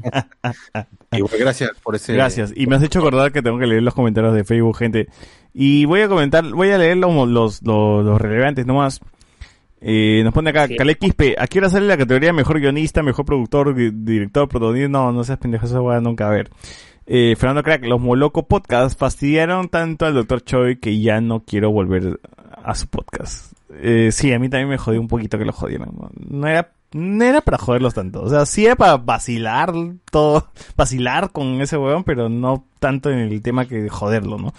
Igual, 1.11 1.33
gracias 1.39 1.71
por 1.83 1.95
ese. 1.95 2.13
Gracias. 2.13 2.53
Y 2.55 2.67
me 2.67 2.75
has 2.75 2.83
hecho 2.83 2.99
acordar 2.99 3.31
que 3.31 3.41
tengo 3.41 3.59
que 3.59 3.67
leer 3.67 3.83
los 3.83 3.93
comentarios 3.93 4.33
de 4.33 4.43
Facebook, 4.43 4.77
gente. 4.77 5.07
Y 5.53 5.85
voy 5.85 6.01
a 6.01 6.07
comentar, 6.07 6.43
voy 6.49 6.69
a 6.71 6.77
leer 6.77 6.97
los, 6.97 7.13
los, 7.29 7.61
los, 7.63 8.03
los 8.03 8.21
relevantes 8.21 8.65
nomás. 8.65 8.99
Eh, 9.81 10.21
nos 10.23 10.33
pone 10.33 10.49
acá, 10.49 10.67
Caleb 10.67 10.97
Quispe, 10.97 11.35
¿a 11.37 11.45
qué 11.47 11.59
hora 11.59 11.69
sale 11.69 11.85
la 11.85 11.97
categoría 11.97 12.33
mejor 12.33 12.59
guionista, 12.59 13.03
mejor 13.03 13.25
productor, 13.25 13.75
di- 13.75 13.91
director, 13.93 14.47
protagonista? 14.47 14.89
No, 14.89 15.11
no 15.11 15.23
seas 15.23 15.37
pendejo, 15.37 15.65
eso 15.67 15.83
va 15.83 15.99
nunca 16.01 16.27
a 16.27 16.31
ver. 16.31 16.49
Eh, 17.07 17.35
Fernando 17.37 17.63
Crack, 17.63 17.85
los 17.85 18.01
Moloco 18.01 18.47
Podcast 18.47 18.97
fastidiaron 18.97 19.69
tanto 19.69 20.05
al 20.05 20.15
Dr. 20.15 20.43
Choi 20.43 20.77
que 20.77 20.99
ya 20.99 21.21
no 21.21 21.41
quiero 21.41 21.71
volver 21.71 22.19
a 22.63 22.73
su 22.73 22.87
podcast. 22.87 23.53
Eh, 23.73 24.09
sí, 24.11 24.33
a 24.33 24.39
mí 24.39 24.49
también 24.49 24.69
me 24.69 24.77
jodió 24.77 24.99
un 25.01 25.07
poquito 25.07 25.37
que 25.37 25.45
lo 25.45 25.53
jodieran. 25.53 25.89
No, 25.95 26.09
No 26.29 26.47
era, 26.47 26.71
no 26.93 27.23
era 27.23 27.41
para 27.41 27.59
joderlos 27.59 27.93
tanto. 27.93 28.23
O 28.23 28.29
sea, 28.29 28.45
sí 28.47 28.65
era 28.65 28.75
para 28.75 28.97
vacilar 28.97 29.71
todo, 30.09 30.47
vacilar 30.75 31.31
con 31.31 31.61
ese 31.61 31.77
weón, 31.77 32.03
pero 32.03 32.27
no 32.27 32.65
tanto 32.79 33.11
en 33.11 33.19
el 33.19 33.41
tema 33.41 33.65
que 33.65 33.87
joderlo, 33.89 34.39
¿no? 34.39 34.53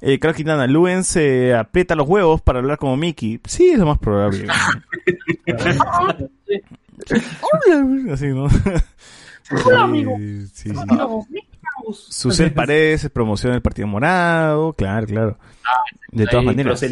Eh, 0.00 0.18
Carlos 0.18 0.36
Quintana, 0.36 0.66
Luen 0.66 1.02
se 1.02 1.54
aprieta 1.54 1.94
los 1.96 2.06
huevos 2.06 2.42
para 2.42 2.58
hablar 2.58 2.76
como 2.78 2.96
Mickey. 2.96 3.40
Sí, 3.46 3.70
es 3.70 3.78
lo 3.78 3.86
más 3.86 3.98
probable. 3.98 4.46
Así, 8.12 8.26
¿no? 8.28 8.46
Hola, 9.64 9.82
amigo. 9.82 10.16
Sí, 10.18 10.46
sí, 10.52 10.70
sí. 10.70 10.74
Susel 11.92 12.52
Paredes 12.52 13.08
promociona 13.10 13.56
el 13.56 13.62
Partido 13.62 13.88
Morado, 13.88 14.72
claro, 14.72 15.06
claro. 15.06 15.38
De 16.12 16.26
todas 16.26 16.44
maneras. 16.44 16.82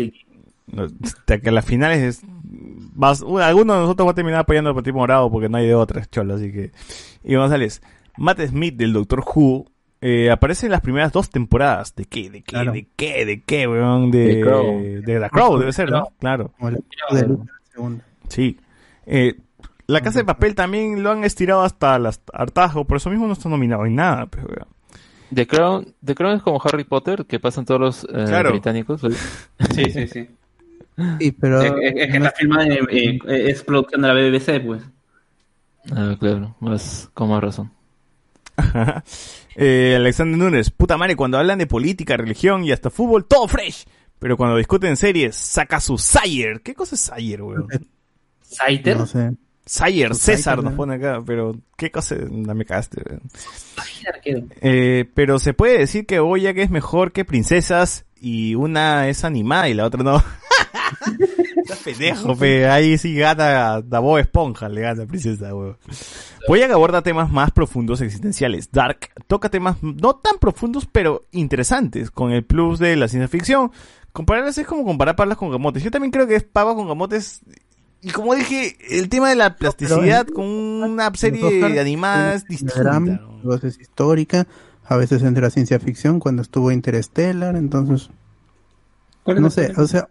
hasta 1.03 1.39
que 1.39 1.49
a 1.49 1.53
las 1.53 1.65
finales 1.65 1.99
es- 2.03 2.23
vas, 2.95 3.23
uh, 3.23 3.39
alguno 3.39 3.75
de 3.75 3.81
nosotros 3.81 4.07
va 4.07 4.13
a 4.13 4.15
terminar 4.15 4.41
apoyando 4.41 4.71
al 4.71 4.75
Partido 4.77 4.97
Morado 4.97 5.31
porque 5.31 5.49
no 5.49 5.59
hay 5.59 5.67
de 5.67 5.75
otras, 5.75 6.11
cholo, 6.11 6.35
así 6.35 6.53
que. 6.53 6.73
Y 7.25 7.35
González, 7.37 7.83
Matt 8.17 8.41
Smith 8.41 8.77
del 8.77 8.93
Doctor 8.93 9.25
Who 9.35 9.67
eh, 10.01 10.31
aparece 10.31 10.67
en 10.67 10.73
las 10.73 10.81
primeras 10.81 11.13
dos 11.13 11.31
temporadas. 11.31 11.95
¿De 11.95 12.05
qué? 12.07 12.29
¿De 12.29 12.43
qué? 12.43 12.57
¿De 12.73 12.87
qué? 12.97 13.25
¿De 13.25 13.41
qué, 13.43 13.69
weón? 13.69 14.11
De, 14.11 14.35
The 14.35 14.41
Crow. 14.41 14.81
de 14.83 15.21
The 15.21 15.31
Crow, 15.31 15.59
debe 15.59 15.73
ser, 15.73 15.91
¿no? 15.91 16.09
Claro. 16.19 16.53
Sí. 18.29 18.59
Eh, 19.07 19.37
la 19.93 20.01
Casa 20.01 20.19
de 20.21 20.25
Papel 20.25 20.55
también 20.55 21.03
lo 21.03 21.11
han 21.11 21.25
estirado 21.25 21.63
hasta 21.63 21.97
el 21.97 22.07
hartazgo, 22.33 22.85
por 22.87 22.97
eso 22.97 23.11
mismo 23.11 23.27
no 23.27 23.33
está 23.35 23.49
nominado 23.49 23.85
en 23.87 23.95
nada, 23.95 24.27
pues, 24.27 24.45
weón. 24.45 24.69
The 25.35 25.47
Crown, 25.47 25.95
The 26.05 26.15
Crown 26.15 26.37
es 26.37 26.43
como 26.43 26.61
Harry 26.63 26.85
Potter, 26.85 27.25
que 27.25 27.41
pasan 27.41 27.65
todos 27.65 27.81
los 27.81 28.05
eh, 28.05 28.25
Claro. 28.27 28.51
británicos. 28.51 29.01
Sí, 29.75 29.85
sí, 29.91 30.07
sí. 30.07 30.29
Sí, 31.19 31.33
pero. 31.33 31.63
Es, 31.63 31.73
es- 31.81 31.95
es 31.97 32.11
que 32.11 32.17
está 32.19 32.31
filmada 32.33 32.67
es 32.67 33.63
producción 33.63 34.03
de 34.03 34.09
la 34.09 34.15
BBC, 34.15 34.61
pues. 34.65 34.83
Ah, 35.91 36.15
claro, 36.21 36.55
más, 36.61 37.09
con 37.15 37.31
más 37.31 37.43
razón. 37.43 37.71
Eh, 39.57 39.95
Alexander 39.97 40.39
Núñez, 40.39 40.71
puta 40.71 40.97
madre, 40.97 41.17
cuando 41.17 41.39
hablan 41.39 41.59
de 41.59 41.67
política, 41.67 42.17
religión 42.17 42.65
y 42.65 42.73
hasta 42.73 42.91
fútbol, 42.91 43.25
todo 43.27 43.49
fresh. 43.49 43.85
Pero 44.19 44.37
cuando 44.37 44.57
discuten 44.57 44.97
series, 44.97 45.35
saca 45.35 45.81
su 45.81 45.99
Sayer. 45.99 46.61
¿Qué 46.63 46.75
cosa 46.75 46.95
es 46.95 47.01
Sayer, 47.01 47.43
weón? 47.43 47.67
¿Saiter? 48.43 48.97
No 48.99 49.07
sé. 49.07 49.33
Sayer, 49.65 50.15
Su 50.15 50.21
César 50.21 50.63
nos 50.63 50.73
¿no? 50.73 50.77
pone 50.77 50.95
acá, 50.95 51.23
pero 51.25 51.55
¿qué 51.77 51.91
cosa? 51.91 52.17
No 52.31 52.55
me 52.55 52.65
cagaste, 52.65 53.03
weón. 53.09 53.23
Eh, 54.61 55.09
pero 55.15 55.39
se 55.39 55.55
puede 55.55 55.79
decir 55.79 56.05
que 56.07 56.19
Boyack 56.19 56.59
es 56.59 56.71
mejor 56.71 57.13
que 57.13 57.25
Princesas 57.25 58.05
y 58.21 58.55
una 58.55 59.09
es 59.09 59.25
animada 59.25 59.69
y 59.69 59.75
la 59.75 59.87
otra 59.87 60.03
no. 60.03 60.17
Estás 61.57 61.79
pendejo, 61.79 62.35
fe. 62.37 62.69
Ahí 62.69 62.99
sí 62.99 63.15
gata 63.15 63.81
da 63.83 64.01
Bob 64.01 64.19
Esponja, 64.19 64.69
le 64.69 64.81
gata 64.81 65.03
a 65.03 65.07
Princesa, 65.07 65.55
weón. 65.55 65.77
Boyack 66.49 66.73
aborda 66.73 67.03
temas 67.03 67.31
más 67.31 67.53
profundos 67.53 68.01
existenciales. 68.01 68.71
Dark 68.73 69.11
toca 69.29 69.49
temas 69.49 69.77
no 69.81 70.17
tan 70.17 70.39
profundos, 70.39 70.87
pero 70.91 71.23
interesantes, 71.31 72.11
con 72.11 72.33
el 72.33 72.45
plus 72.45 72.81
de 72.81 72.97
la 72.97 73.07
ciencia 73.07 73.29
ficción. 73.29 73.71
Compararlas 74.13 74.59
es 74.59 74.67
como 74.67 74.85
comparar 74.85 75.17
papas 75.17 75.39
con 75.39 75.51
gamotes. 75.51 75.83
Yo 75.83 75.91
también 75.91 76.11
creo 76.11 76.27
que 76.27 76.37
es 76.37 76.43
papas 76.43 76.75
con 76.75 76.89
gamotes. 76.89 77.41
Y 78.03 78.11
como 78.11 78.35
dije, 78.35 78.77
el 78.91 79.09
tema 79.09 79.29
de 79.29 79.37
la 79.37 79.57
plasticidad 79.57 80.27
con 80.27 80.45
una 80.47 81.13
serie 81.15 81.79
animada 81.81 82.35
es 82.35 82.47
distinta. 82.49 82.75
drama, 82.83 83.21
a 83.45 83.49
veces 83.49 83.79
histórica, 83.81 84.47
a 84.85 84.97
veces 84.97 85.23
entre 85.23 85.43
la 85.43 85.51
ciencia 85.51 85.79
ficción, 85.79 86.19
cuando 86.19 86.43
estuvo 86.43 86.73
Interstellar, 86.73 87.55
entonces. 87.57 88.11
No 89.41 89.51
sé, 89.51 89.73
o 89.77 89.87
sea, 89.87 90.09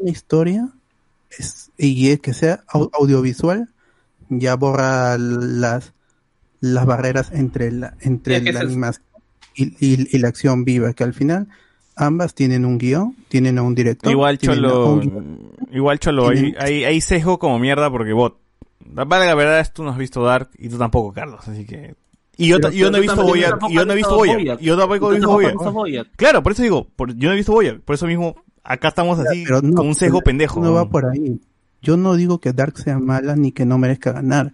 una 0.00 0.10
historia 0.10 0.68
es, 1.38 1.70
y 1.78 2.10
es 2.10 2.18
que 2.20 2.34
sea 2.34 2.64
au- 2.68 2.90
audiovisual 2.92 3.68
ya 4.28 4.56
borra 4.56 5.16
las 5.18 5.92
las 6.60 6.84
barreras 6.86 7.30
entre 7.32 7.70
la 7.72 7.96
entre 8.00 8.34
la 8.52 8.60
animación 8.70 9.04
y, 9.54 9.64
y- 9.80 10.08
y 10.10 10.18
la 10.18 10.28
acción 10.28 10.64
viva 10.64 10.92
que 10.94 11.04
al 11.04 11.14
final 11.14 11.46
ambas 12.00 12.34
tienen 12.34 12.64
un 12.64 12.78
guion 12.78 13.14
tienen 13.28 13.58
a 13.58 13.62
un 13.62 13.74
director 13.74 14.10
Igual 14.10 14.38
Cholo, 14.38 14.94
un 14.94 15.50
igual 15.70 15.98
Cholo, 15.98 16.28
hay, 16.28 16.54
hay, 16.58 16.84
hay 16.84 17.00
sesgo 17.00 17.38
como 17.38 17.58
mierda 17.58 17.90
porque 17.90 18.12
bot. 18.12 18.38
La 18.94 19.04
la 19.04 19.34
verdad 19.34 19.60
es 19.60 19.72
tú 19.72 19.84
no 19.84 19.90
has 19.90 19.98
visto 19.98 20.22
Dark 20.24 20.50
y 20.58 20.68
tú 20.68 20.78
tampoco, 20.78 21.12
Carlos, 21.12 21.46
así 21.46 21.64
que... 21.64 21.94
Y 22.36 22.48
yo, 22.48 22.58
yo 22.70 22.90
no 22.90 22.96
he 22.96 23.00
visto 23.00 23.16
tampoco 23.16 23.36
y 23.36 23.74
yo 23.74 23.84
no 23.84 23.92
he 23.92 23.96
visto 23.96 24.24
y 24.24 24.64
yo 24.64 24.76
tampoco 24.78 25.12
he 25.12 25.16
visto 25.16 25.72
Boyack. 25.72 26.08
Claro, 26.16 26.42
por 26.42 26.52
eso 26.52 26.62
digo, 26.62 26.88
por- 26.96 27.14
yo 27.14 27.28
no 27.28 27.34
he 27.34 27.36
visto 27.36 27.52
Boyack, 27.52 27.80
por 27.80 27.94
eso 27.94 28.06
mismo 28.06 28.34
acá 28.62 28.88
estamos 28.88 29.18
así 29.18 29.44
pero 29.44 29.62
no, 29.62 29.74
con 29.74 29.88
un 29.88 29.94
sesgo 29.94 30.18
pero 30.18 30.24
pendejo. 30.24 30.60
no 30.60 30.72
va 30.72 30.88
por 30.88 31.06
ahí 31.06 31.40
yo 31.82 31.96
no 31.96 32.14
digo 32.14 32.40
que 32.40 32.52
Dark 32.52 32.78
sea 32.78 32.98
mala 32.98 33.36
ni 33.36 33.52
que 33.52 33.64
no 33.64 33.78
merezca 33.78 34.12
ganar 34.12 34.52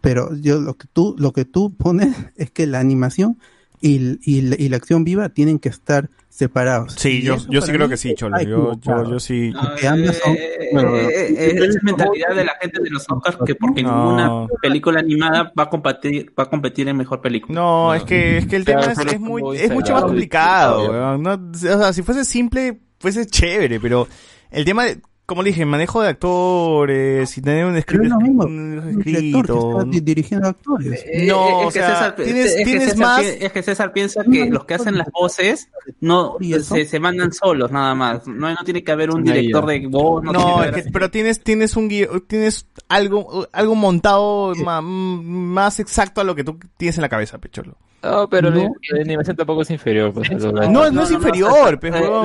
pero 0.00 0.34
yo 0.36 0.60
lo 0.60 0.74
que 0.74 0.86
tú 0.92 1.14
lo 1.18 1.32
que 1.32 1.44
tú 1.44 1.74
pones 1.74 2.14
es 2.36 2.50
que 2.50 2.66
la 2.66 2.80
animación 2.80 3.38
y, 3.80 4.18
y 4.24 4.68
la 4.68 4.76
acción 4.76 5.04
viva 5.04 5.28
tienen 5.28 5.58
que 5.58 5.68
estar 5.68 6.08
separados 6.34 6.94
Sí, 6.98 7.22
yo, 7.22 7.36
yo 7.48 7.60
sí 7.62 7.70
creo 7.70 7.88
que 7.88 7.96
sí, 7.96 8.12
Cholo, 8.16 8.40
yo, 8.42 8.72
yo, 8.80 9.08
yo 9.08 9.20
sí... 9.20 9.52
Porque 9.58 9.86
ambas 9.86 10.16
son- 10.18 10.34
Eh, 10.34 10.68
eh, 10.72 11.54
es 11.68 11.82
mentalidad 11.84 12.34
de 12.34 12.44
la 12.44 12.54
gente 12.60 12.82
de 12.82 12.90
los 12.90 13.04
Oscars 13.08 13.38
que 13.46 13.54
porque 13.54 13.82
No. 13.84 13.92
ninguna 13.94 14.46
película 14.60 14.98
animada 15.00 15.52
va 15.56 15.64
a 15.64 15.70
competir 15.70 16.32
va 16.38 16.44
a 16.44 16.50
competir 16.50 16.88
en 16.88 16.96
mejor 16.96 17.20
película. 17.20 17.54
No, 17.60 17.94
es 17.94 18.02
que, 18.02 18.38
es 18.38 18.46
que 18.46 18.56
el 18.56 18.64
tema 18.64 18.80
es, 18.80 18.98
es 18.98 19.20
muy, 19.20 19.56
es 19.56 19.70
mucho 19.70 19.92
la- 19.92 20.00
más 20.00 20.04
complicado. 20.04 21.18
No, 21.18 21.34
o 21.52 21.54
sea, 21.54 21.92
si 21.92 22.02
fuese 22.02 22.24
simple, 22.24 22.80
fuese 22.98 23.26
chévere, 23.26 23.78
pero 23.78 24.08
el 24.50 24.64
tema 24.64 24.84
de, 24.86 24.98
como 25.26 25.42
le 25.42 25.50
dije, 25.50 25.64
manejo 25.64 26.02
de 26.02 26.08
actores 26.08 27.38
y 27.38 27.40
tener 27.42 27.64
un 27.66 27.80
script, 27.80 28.02
Pero 28.02 28.04
es 28.04 28.10
lo 28.10 28.18
mismo, 28.20 28.44
un 28.44 28.78
un 28.78 28.98
director 29.00 29.02
que 29.04 29.20
escrito. 29.20 29.70
está 29.80 29.84
di- 29.90 30.00
dirigiendo 30.00 30.48
actores 30.48 31.04
Eh, 31.06 31.26
No, 31.26 31.48
es 31.48 31.54
o 31.54 31.68
que 31.68 31.72
sea, 31.72 31.88
César, 31.88 32.16
tienes, 32.16 32.46
es 32.46 32.56
que 32.56 32.64
tienes 32.64 32.82
César 32.90 32.98
más... 32.98 33.24
es 33.24 33.52
que 33.52 33.62
César 33.62 33.92
piensa 33.92 34.24
que 34.30 34.46
los 34.50 34.64
que 34.64 34.74
hacen 34.74 34.98
las 34.98 35.08
voces 35.10 35.68
no 36.00 36.36
se, 36.62 36.84
se 36.84 37.00
mandan 37.00 37.32
solos 37.32 37.70
nada 37.70 37.94
más. 37.94 38.26
No, 38.26 38.50
no 38.50 38.56
tiene 38.64 38.84
que 38.84 38.92
haber 38.92 39.10
un 39.10 39.24
director 39.24 39.64
de 39.66 39.86
voz. 39.86 40.22
No, 40.24 40.60
que 40.72 40.80
es 40.80 40.84
que- 40.86 40.90
pero 40.90 41.10
tienes, 41.10 41.40
tienes 41.42 41.76
un 41.76 41.88
guio- 41.88 42.22
tienes 42.26 42.66
algo, 42.88 43.48
algo 43.52 43.74
montado 43.74 44.52
ma- 44.56 44.80
más 44.82 45.80
exacto 45.80 46.20
a 46.20 46.24
lo 46.24 46.34
que 46.34 46.44
tú 46.44 46.58
tienes 46.76 46.98
en 46.98 47.02
la 47.02 47.08
cabeza, 47.08 47.38
pecholo. 47.38 47.78
No, 48.04 48.28
pero 48.28 48.50
la, 48.50 48.56
No. 48.64 48.74
la 48.90 49.00
animación 49.00 49.36
tampoco 49.36 49.62
es 49.62 49.70
inferior. 49.70 50.12
Pues, 50.12 50.30
No, 50.30 50.90
no, 50.90 51.02
es 51.02 51.10
inferior, 51.10 51.78
pero, 51.80 52.22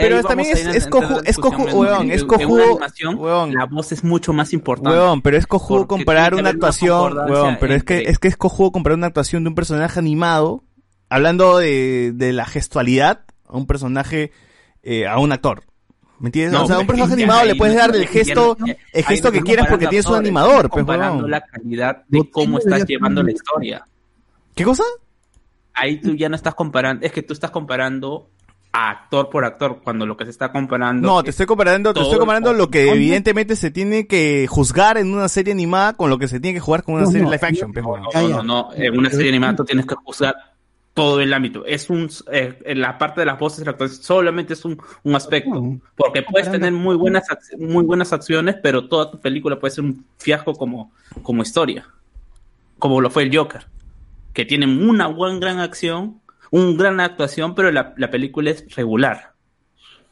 pero 0.00 0.22
también 0.24 0.50
es, 0.56 0.66
es 0.66 0.86
coju, 0.86 1.20
es 1.24 1.36
coju, 1.38 1.56
discusión, 1.64 1.80
huevón, 1.80 2.02
en- 2.06 2.10
es 2.12 2.24
cojudo, 2.24 2.80
La 3.54 3.66
voz 3.66 3.92
es 3.92 4.02
mucho 4.04 4.32
más 4.32 4.52
importante. 4.52 4.90
Huevón, 4.98 5.22
pero 5.22 5.36
es 5.36 5.46
cojudo 5.46 5.86
comparar 5.86 6.34
una 6.34 6.50
actuación, 6.50 7.16
huevón, 7.16 7.56
pero 7.60 7.74
es 7.74 7.84
que 7.84 8.02
es 8.06 8.18
que 8.18 8.28
es 8.28 8.36
cojudo 8.36 8.72
comparar 8.72 8.96
una 8.98 9.06
actuación 9.06 9.44
de 9.44 9.48
un 9.50 9.54
personaje 9.54 9.98
animado, 9.98 10.64
hablando 11.08 11.58
de, 11.58 12.12
de 12.14 12.32
la 12.32 12.44
gestualidad, 12.44 13.20
a 13.46 13.56
un 13.56 13.66
personaje, 13.66 14.32
eh, 14.82 15.06
a 15.06 15.18
un 15.18 15.32
actor. 15.32 15.62
¿Me 16.18 16.28
entiendes? 16.28 16.52
No, 16.58 16.64
o 16.64 16.66
sea, 16.66 16.76
a 16.76 16.78
un 16.80 16.86
pero 16.88 16.98
es 16.98 17.02
que 17.04 17.08
personaje 17.10 17.22
animado 17.22 17.44
le 17.46 17.54
puedes 17.54 17.76
dar 17.76 17.94
el 17.94 18.06
gesto, 18.08 18.56
no- 18.58 18.66
el 18.92 19.04
gesto 19.04 19.30
que 19.30 19.40
quieras 19.42 19.68
porque 19.68 19.86
tienes 19.86 20.06
un 20.06 20.16
animador, 20.16 20.62
pues, 20.68 20.80
comparando 20.80 21.14
huevón. 21.18 21.30
la 21.30 21.40
calidad 21.42 22.02
de 22.08 22.28
cómo 22.30 22.58
estás 22.58 22.84
llevando 22.86 23.22
la 23.22 23.30
historia. 23.30 23.84
¿Qué 24.58 24.64
cosa? 24.64 24.82
Ahí 25.72 26.00
tú 26.00 26.16
ya 26.16 26.28
no 26.28 26.34
estás 26.34 26.56
comparando, 26.56 27.06
es 27.06 27.12
que 27.12 27.22
tú 27.22 27.32
estás 27.32 27.52
comparando 27.52 28.28
a 28.72 28.90
actor 28.90 29.30
por 29.30 29.44
actor, 29.44 29.82
cuando 29.84 30.04
lo 30.04 30.16
que 30.16 30.24
se 30.24 30.32
está 30.32 30.50
comparando. 30.50 31.06
No, 31.06 31.22
te 31.22 31.30
estoy 31.30 31.46
comparando, 31.46 31.94
te 31.94 32.00
estoy 32.00 32.18
comparando 32.18 32.52
lo 32.52 32.68
que 32.68 32.90
evidentemente 32.90 33.54
se 33.54 33.70
tiene 33.70 34.08
que 34.08 34.48
juzgar 34.48 34.98
en 34.98 35.14
una 35.14 35.28
serie 35.28 35.52
animada 35.52 35.92
con 35.92 36.10
lo 36.10 36.18
que 36.18 36.26
se 36.26 36.40
tiene 36.40 36.54
que 36.54 36.60
jugar 36.60 36.82
con 36.82 36.96
una 36.96 37.04
No, 37.04 37.10
serie 37.12 37.22
no, 37.22 37.30
live 37.30 37.46
action, 37.46 37.72
pues, 37.72 37.86
huevón. 37.86 38.08
No, 38.12 38.28
no, 38.28 38.42
no, 38.42 38.68
en 38.74 38.98
una 38.98 39.10
serie 39.10 39.28
animada 39.28 39.54
tú 39.54 39.64
tienes 39.64 39.86
que 39.86 39.94
juzgar 39.94 40.34
todo 40.92 41.20
el 41.20 41.32
ámbito. 41.32 41.64
Es 41.64 41.88
un, 41.88 42.10
eh, 42.32 42.58
en 42.64 42.80
la 42.80 42.98
parte 42.98 43.20
de 43.20 43.26
las 43.26 43.38
voces 43.38 43.64
actuación 43.64 44.02
solamente 44.02 44.54
es 44.54 44.64
un, 44.64 44.82
un 45.04 45.14
aspecto. 45.14 45.78
Porque 45.94 46.22
puedes 46.22 46.50
tener 46.50 46.72
muy 46.72 46.96
buenas, 46.96 47.28
muy 47.56 47.84
buenas 47.84 48.12
acciones, 48.12 48.56
pero 48.60 48.88
toda 48.88 49.08
tu 49.08 49.20
película 49.20 49.60
puede 49.60 49.72
ser 49.72 49.84
un 49.84 50.04
fiasco 50.16 50.52
como, 50.54 50.90
como 51.22 51.42
historia. 51.42 51.86
Como 52.80 53.00
lo 53.00 53.08
fue 53.08 53.22
el 53.22 53.36
Joker. 53.36 53.64
Que 54.38 54.44
tiene 54.44 54.66
una 54.66 55.08
buena 55.08 55.40
gran 55.40 55.58
acción, 55.58 56.20
un 56.52 56.76
gran 56.76 57.00
actuación, 57.00 57.56
pero 57.56 57.72
la, 57.72 57.92
la 57.96 58.08
película 58.08 58.52
es 58.52 58.72
regular. 58.76 59.32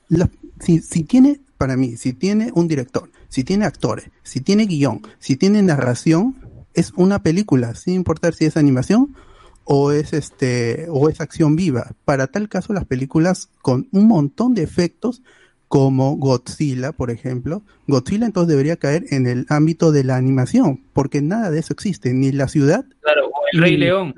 La- 0.09 0.29
si, 0.59 0.81
si 0.81 1.05
tiene, 1.05 1.43
para 1.57 1.77
mí, 1.77 1.97
si 1.97 2.13
tiene 2.13 2.51
un 2.53 2.67
director, 2.67 3.09
si 3.29 3.45
tiene 3.45 3.67
actores, 3.67 4.11
si 4.25 4.41
tiene 4.41 4.67
guion, 4.67 5.03
si 5.21 5.37
tiene 5.37 5.63
narración, 5.63 6.35
es 6.75 6.93
una 6.97 7.23
película, 7.23 7.77
sin 7.77 7.95
importar 7.95 8.35
si 8.35 8.47
es 8.47 8.57
animación 8.57 9.15
o 9.63 9.93
es 9.93 10.13
este 10.13 10.89
o 10.91 11.09
es 11.09 11.21
acción 11.21 11.55
viva. 11.55 11.93
Para 12.05 12.27
tal 12.27 12.49
caso, 12.49 12.73
las 12.73 12.85
películas 12.85 13.49
con 13.63 13.87
un 13.93 14.09
montón 14.09 14.57
de 14.57 14.65
efectos 14.65 15.23
como 15.69 16.17
Godzilla, 16.17 16.91
por 16.91 17.13
ejemplo, 17.13 17.63
Godzilla 17.87 18.27
entonces 18.27 18.49
debería 18.49 18.77
caer 18.77 19.05
en 19.11 19.29
el 19.29 19.47
ámbito 19.51 19.93
de 19.93 20.03
la 20.03 20.17
animación, 20.17 20.83
porque 20.93 21.23
nada 21.23 21.53
de 21.53 21.61
eso 21.61 21.73
existe, 21.73 22.13
ni 22.13 22.33
la 22.33 22.49
ciudad. 22.49 22.85
Claro, 23.03 23.31
el 23.53 23.61
Rey 23.61 23.77
León. 23.77 24.15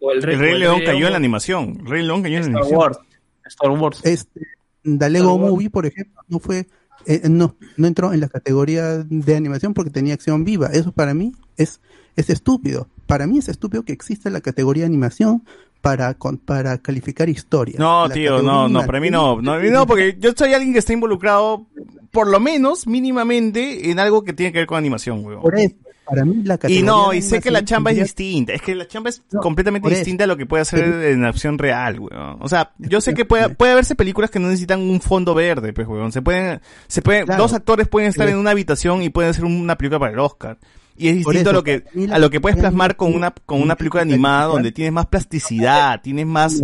O 0.00 0.10
El 0.12 0.22
Rey, 0.22 0.58
León 0.58 0.78
Rey 0.78 0.86
cayó 0.86 1.06
en 1.06 1.12
la 1.12 1.18
animación. 1.18 1.78
Rey 1.86 2.02
León 2.04 2.22
cayó 2.22 2.36
en 2.38 2.42
la 2.42 2.60
Star 2.60 2.62
animación. 2.62 2.78
Wars. 2.78 2.98
Star 3.46 3.70
Wars. 3.70 4.00
Este, 4.04 4.40
The 4.82 5.10
Lego 5.10 5.38
Movie, 5.38 5.70
por 5.70 5.86
ejemplo, 5.86 6.22
no 6.28 6.38
fue, 6.38 6.66
eh, 7.06 7.22
no, 7.28 7.56
no 7.76 7.86
entró 7.86 8.12
en 8.12 8.20
la 8.20 8.28
categoría 8.28 8.98
de 8.98 9.36
animación 9.36 9.72
porque 9.74 9.90
tenía 9.90 10.14
acción 10.14 10.44
viva. 10.44 10.68
Eso 10.72 10.92
para 10.92 11.14
mí 11.14 11.32
es, 11.56 11.80
es 12.16 12.28
estúpido. 12.30 12.88
Para 13.06 13.26
mí 13.26 13.38
es 13.38 13.48
estúpido 13.48 13.82
que 13.84 13.92
exista 13.92 14.28
la 14.30 14.40
categoría 14.40 14.82
de 14.82 14.88
animación 14.88 15.42
para, 15.80 16.14
con- 16.14 16.38
para 16.38 16.78
calificar 16.78 17.28
historia. 17.28 17.76
No, 17.78 18.08
La 18.08 18.14
tío, 18.14 18.42
no, 18.42 18.68
no, 18.68 18.84
para 18.86 19.00
mí 19.00 19.10
no. 19.10 19.40
No, 19.42 19.58
no, 19.60 19.86
porque 19.86 20.16
yo 20.18 20.32
soy 20.36 20.54
alguien 20.54 20.72
que 20.72 20.78
está 20.78 20.94
involucrado, 20.94 21.66
por 22.10 22.26
lo 22.28 22.40
menos, 22.40 22.86
mínimamente, 22.86 23.90
en 23.90 23.98
algo 23.98 24.24
que 24.24 24.32
tiene 24.32 24.52
que 24.52 24.58
ver 24.60 24.66
con 24.66 24.78
animación, 24.78 25.22
weón. 25.24 25.42
Por 25.42 25.54
eso, 25.58 25.74
para 26.06 26.24
mí 26.24 26.42
la 26.44 26.54
Y 26.54 26.58
categoría 26.58 26.84
no, 26.84 27.10
de 27.10 27.16
y 27.16 27.22
sé 27.22 27.40
que 27.40 27.50
la 27.50 27.64
chamba 27.64 27.90
es 27.92 27.98
distinta. 27.98 28.52
Es 28.52 28.62
que 28.62 28.74
la 28.74 28.86
chamba 28.86 29.10
es 29.10 29.22
completamente 29.40 29.88
distinta 29.88 30.24
a 30.24 30.26
lo 30.26 30.36
que 30.36 30.46
puede 30.46 30.62
hacer 30.62 30.80
Pero- 30.84 31.02
en 31.02 31.22
la 31.22 31.30
opción 31.30 31.58
real, 31.58 31.98
weón. 32.00 32.36
O 32.40 32.48
sea, 32.48 32.72
yo 32.78 33.00
sé 33.00 33.14
que 33.14 33.24
puede, 33.24 33.48
puede 33.50 33.72
haberse 33.72 33.94
películas 33.94 34.30
que 34.30 34.38
no 34.38 34.48
necesitan 34.48 34.80
un 34.80 35.00
fondo 35.00 35.34
verde, 35.34 35.72
pues, 35.72 35.86
weón. 35.88 36.12
Se 36.12 36.22
pueden, 36.22 36.60
se 36.86 37.02
pueden, 37.02 37.26
Claro. 37.26 37.42
dos 37.42 37.52
actores 37.54 37.88
pueden 37.88 38.08
estar 38.10 38.26
Pero- 38.26 38.36
en 38.36 38.40
una 38.40 38.50
habitación 38.50 39.02
y 39.02 39.08
pueden 39.10 39.30
hacer 39.30 39.44
una 39.44 39.76
película 39.76 39.98
para 39.98 40.12
el 40.12 40.18
Oscar. 40.18 40.58
Y 40.96 41.08
es 41.08 41.16
distinto 41.16 41.50
a 41.50 41.52
lo 41.52 41.64
que, 41.64 41.82
a 42.12 42.18
lo 42.20 42.30
que 42.30 42.40
puedes 42.40 42.56
plasmar 42.56 42.94
con 42.96 43.12
una, 43.14 43.32
con 43.46 43.60
una 43.60 43.74
película 43.74 44.02
animada 44.02 44.44
donde 44.46 44.70
tienes 44.70 44.92
más 44.92 45.06
plasticidad, 45.06 46.00
tienes 46.02 46.24
más, 46.26 46.62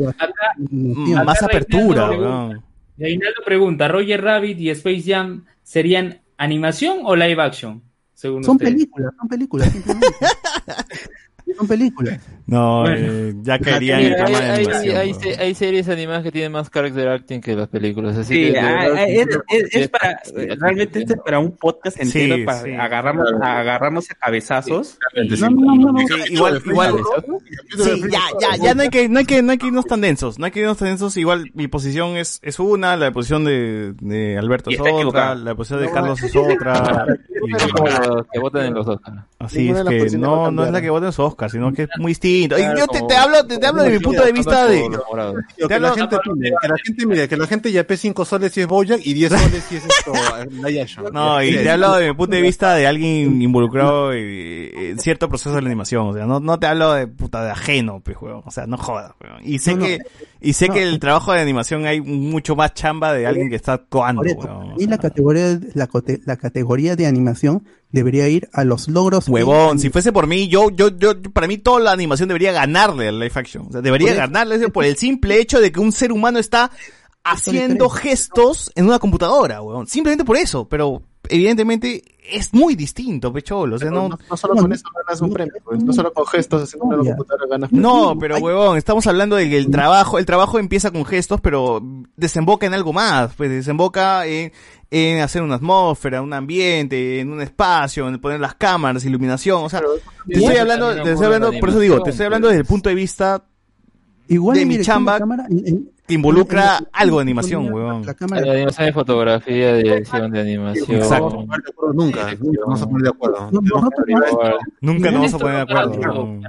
mm, 0.59 1.15
Acá 1.15 1.25
más 1.25 1.43
apertura, 1.43 2.07
Reinaldo 2.09 2.19
weón. 2.29 2.49
pregunta- 2.51 2.67
Reinaldo 2.99 3.43
pregunta, 3.45 3.89
¿Roger 3.89 4.23
Rabbit 4.23 4.61
y 4.61 4.71
Space 4.71 5.03
Jam 5.07 5.45
serían 5.65 6.21
animación 6.37 6.99
o 7.05 7.17
live 7.17 7.43
action? 7.43 7.83
Según 8.21 8.45
Son 8.45 8.59
películas, 8.59 9.13
son 9.19 9.29
películas, 9.29 9.73
son 11.57 11.67
películas. 11.67 12.21
No, 12.47 12.83
Bueno. 12.83 12.97
eh, 13.13 13.35
ya 13.43 13.59
caería 13.59 14.01
en 14.01 14.07
el 14.13 14.17
tema 14.17 14.29
de 14.29 14.37
hay, 14.37 14.43
hay- 14.43 14.65
animación. 14.67 14.97
hay 14.97 15.15
se- 15.15 15.41
hay 15.41 15.55
series 15.55 15.89
animadas 15.89 16.23
que 16.23 16.31
tienen 16.33 16.53
más 16.53 16.71
character 16.71 17.09
acting 17.09 17.41
que 17.41 17.55
las 17.57 17.69
películas. 17.69 18.17
Así 18.17 18.35
Sí, 18.47 18.53
que 18.53 18.59
ah, 18.59 18.63
verdad, 18.63 18.95
ah, 18.97 19.05
es, 19.09 19.27
yo- 19.33 19.43
es- 19.49 19.75
es 19.75 19.89
para, 19.89 20.21
realmente 20.59 21.01
este 21.01 21.15
es 21.15 21.21
para 21.25 21.39
un 21.39 21.57
podcast 21.57 21.97
Sí, 21.97 22.03
entero 22.23 22.45
para 22.45 22.63
sí. 22.63 22.73
agarrarnos, 22.73 23.33
a 23.43 23.61
agarrarnos 23.61 24.11
a 24.11 24.15
cabezazos. 24.15 24.99
No, 25.41 25.51
no, 25.51 25.75
no, 25.77 25.93
no. 25.93 25.99
Sí, 26.07 26.33
igual, 26.35 26.63
igual. 26.65 26.95
Sí, 27.79 28.03
ya, 28.11 28.21
ya, 28.41 28.57
ya 28.63 28.75
no 28.75 28.83
hay 28.83 28.89
que, 28.91 29.09
no 29.09 29.19
hay 29.21 29.25
que, 29.25 29.43
no 29.43 29.53
hay 29.53 29.59
que 29.59 29.67
irnos 29.67 29.87
tan 29.87 30.01
densos, 30.01 30.39
no 30.39 30.45
hay 30.47 30.51
que 30.53 30.61
irnos 30.61 30.77
tan 30.79 30.89
densos. 30.89 31.17
Igual 31.17 31.51
mi 31.55 31.69
posición 31.69 32.17
es, 32.17 32.39
es 32.43 32.59
una, 32.61 32.97
la 32.97 33.11
posición 33.13 33.45
de, 33.45 33.95
de 34.01 34.39
Alberto 34.39 34.71
es 34.71 34.79
otra, 34.81 34.93
equivocado. 34.93 35.35
la 35.45 35.55
posición 35.55 35.81
de 35.83 35.91
Carlos 35.91 36.23
es 36.23 36.35
otra. 36.37 37.07
los 37.49 38.27
que 38.33 38.39
votan 38.39 38.67
en 38.67 38.75
los 38.75 38.87
Oscar. 38.89 39.25
Así 39.39 39.69
es 39.71 39.83
que 39.85 40.19
no, 40.19 40.51
no 40.51 40.65
es 40.65 40.71
la 40.73 40.81
que 40.83 40.91
vota 40.91 41.07
en 41.07 41.13
su 41.13 41.23
Oscar, 41.23 41.51
sino 41.51 41.73
que 41.73 41.85
es 41.85 41.89
muy 41.99 42.11
distinto. 42.11 42.59
Y 42.59 42.63
Claro, 42.63 42.79
yo 42.79 42.87
te, 42.89 43.01
te 43.03 43.17
hablo, 43.17 43.47
te, 43.47 43.59
te 43.59 43.67
hablo 43.67 43.83
de 43.83 43.91
mi 43.91 43.99
punto 43.99 44.25
de 44.25 44.33
vista 44.33 44.67
de, 44.67 44.89
Que 45.69 45.81
la 45.81 45.93
gente 45.95 46.17
que 46.25 46.69
la 46.69 46.77
gente 46.85 47.07
mire, 47.07 47.29
que 47.29 47.37
la 47.37 47.47
gente 47.47 47.73
ya 47.73 47.85
pe 47.85 47.97
5 47.97 48.25
soles 48.25 48.53
si 48.53 48.61
es 48.61 48.67
Bojack 48.67 49.01
y 49.05 49.15
10 49.15 49.33
soles 49.33 49.65
si 49.69 49.77
es 49.77 49.85
esto. 49.87 50.13
No, 51.13 51.43
y 51.43 51.53
te 51.57 51.71
hablo 51.71 51.95
de 51.97 52.09
mi 52.09 52.15
punto 52.15 52.37
de 52.37 52.43
vista 52.43 52.75
de 52.75 52.87
alguien 52.87 53.41
involucrado 53.41 54.13
en 54.13 54.99
cierto 54.99 55.29
proceso 55.29 55.55
de 55.55 55.63
la 55.63 55.69
animación, 55.69 56.09
o 56.09 56.13
sea, 56.13 56.27
no, 56.27 56.41
no 56.41 56.59
te 56.59 56.67
hablo 56.67 56.93
de 56.93 57.07
puta 57.07 57.45
de 57.45 57.51
ajeno, 57.51 58.01
pues, 58.05 58.17
weón, 58.21 58.43
o 58.45 58.51
sea, 58.51 58.67
no 58.67 58.77
jodas, 58.77 59.13
weón. 59.23 59.41
Y 59.45 59.59
sé 59.59 59.73
No, 59.75 59.81
no. 59.81 59.87
que, 59.87 59.99
y 60.41 60.53
sé 60.53 60.69
No. 60.69 60.75
que 60.75 60.83
el 60.83 60.99
trabajo 60.99 61.33
de 61.33 61.41
animación 61.41 61.87
hay 61.87 62.01
mucho 62.01 62.57
más 62.57 62.75
chamba 62.75 63.13
de 63.13 63.27
alguien 63.27 63.49
que 63.51 63.57
está 63.57 63.75
actuando, 63.75 64.23
y 64.79 64.87
la 64.87 64.99
categoría, 64.99 65.59
la, 65.75 65.87
cote- 65.89 66.21
la 66.27 66.37
categoría 66.37 66.97
de 66.97 67.07
animación 67.07 67.30
debería 67.91 68.29
ir 68.29 68.49
a 68.53 68.65
los 68.65 68.89
logros. 68.89 69.29
Huevón, 69.29 69.79
si 69.79 69.91
fuese 69.91 70.13
por 70.13 70.27
mí, 70.27 70.49
yo, 70.49 70.71
yo, 70.71 70.97
yo, 70.97 71.21
para 71.33 71.47
mí 71.47 71.59
toda 71.59 71.81
la 71.81 71.93
animación 71.93 72.29
debería 72.29 72.53
ganarle 72.53 73.09
al 73.09 73.19
live 73.19 73.33
action. 73.35 73.67
O 73.69 73.73
sea, 73.73 73.81
debería 73.81 74.15
ganarle 74.15 74.69
por 74.69 74.85
el 74.85 74.97
simple 74.97 75.41
hecho 75.41 75.61
de 75.61 75.73
que 75.73 75.81
un 75.81 75.93
ser 75.93 76.13
humano 76.13 76.39
está 76.39 76.71
haciendo 77.25 77.89
gestos 77.89 78.73
en 78.75 78.87
una 78.87 78.99
computadora, 78.99 79.63
weón. 79.63 79.87
Simplemente 79.87 80.25
por 80.25 80.37
eso, 80.37 80.69
pero 80.69 81.03
evidentemente 81.31 82.03
es 82.33 82.53
muy 82.55 82.77
distinto, 82.77 83.33
pecholo. 83.33 83.77
O 83.77 83.79
sea, 83.79 83.91
no, 83.91 84.09
No, 84.11 84.19
no 84.31 84.37
solo 84.37 84.55
con 84.55 84.73
eso 84.73 84.85
ganas 85.07 85.21
un 85.21 85.33
premio, 85.33 85.55
pues, 85.65 85.83
no 85.83 85.93
solo 85.93 86.13
con 86.13 86.27
gestos 86.27 86.63
haciendo 86.63 86.87
una 86.87 86.97
computadora 86.99 87.47
ganas 87.49 87.71
premio. 87.71 87.89
No, 87.89 88.19
pero 88.19 88.37
huevón, 88.39 88.77
estamos 88.77 89.07
hablando 89.07 89.37
de 89.37 89.49
que 89.51 89.57
el 89.59 89.71
trabajo, 89.71 90.19
el 90.19 90.27
trabajo 90.27 90.59
empieza 90.59 90.91
con 90.91 91.05
gestos, 91.05 91.41
pero 91.41 91.83
desemboca 92.17 92.67
en 92.67 92.75
algo 92.75 92.93
más, 92.93 93.35
pues 93.35 93.51
desemboca 93.51 94.27
en, 94.27 94.53
en 94.93 95.21
hacer 95.23 95.43
una 95.43 95.57
atmósfera, 95.57 96.23
un 96.23 96.33
ambiente, 96.33 97.21
en 97.21 97.33
un 97.33 97.41
espacio, 97.41 98.07
en 98.09 98.21
poner 98.21 98.39
las 98.41 98.55
cámaras, 98.55 99.05
iluminación, 99.05 99.65
o 99.65 99.69
sea, 99.69 99.81
te 100.27 100.39
estoy 100.39 100.57
hablando, 100.57 100.95
te 101.03 101.13
estoy 101.13 101.27
hablando, 101.27 101.53
la 101.53 101.59
por 101.61 101.69
eso 101.71 101.79
digo, 101.81 102.03
te 102.03 102.11
estoy 102.11 102.27
hablando 102.27 102.49
desde 102.49 102.61
el 102.61 102.67
punto 102.67 102.89
de 102.89 102.95
vista 102.95 103.43
Igual 104.29 104.57
de 104.57 104.65
mi 104.67 104.81
chamba 104.81 105.15
de 105.15 105.19
cámara, 105.19 105.47
en- 105.51 105.67
en- 105.67 105.91
que 106.11 106.15
involucra 106.15 106.81
algo 106.93 107.19
de 107.19 107.23
animación, 107.23 107.73
huevón. 107.73 108.05
La 108.05 108.15
cámara. 108.15 108.53
animación 108.53 108.87
de 108.87 108.93
fotografía, 108.93 109.75
dirección 109.75 110.31
de 110.33 110.41
animación. 110.41 110.97
Exacto. 110.97 111.47
Nunca, 111.95 112.35
nunca 112.35 112.61
nos 112.61 112.67
vamos 112.67 112.83
a 112.83 112.87
poner 112.87 113.03
de 113.03 113.09
acuerdo. 113.11 113.51
Nunca 114.81 115.11
nos 115.11 115.21
vamos 115.21 115.35
a 115.35 115.39
poner 115.39 115.57
de 115.57 115.63
acuerdo. 115.63 116.41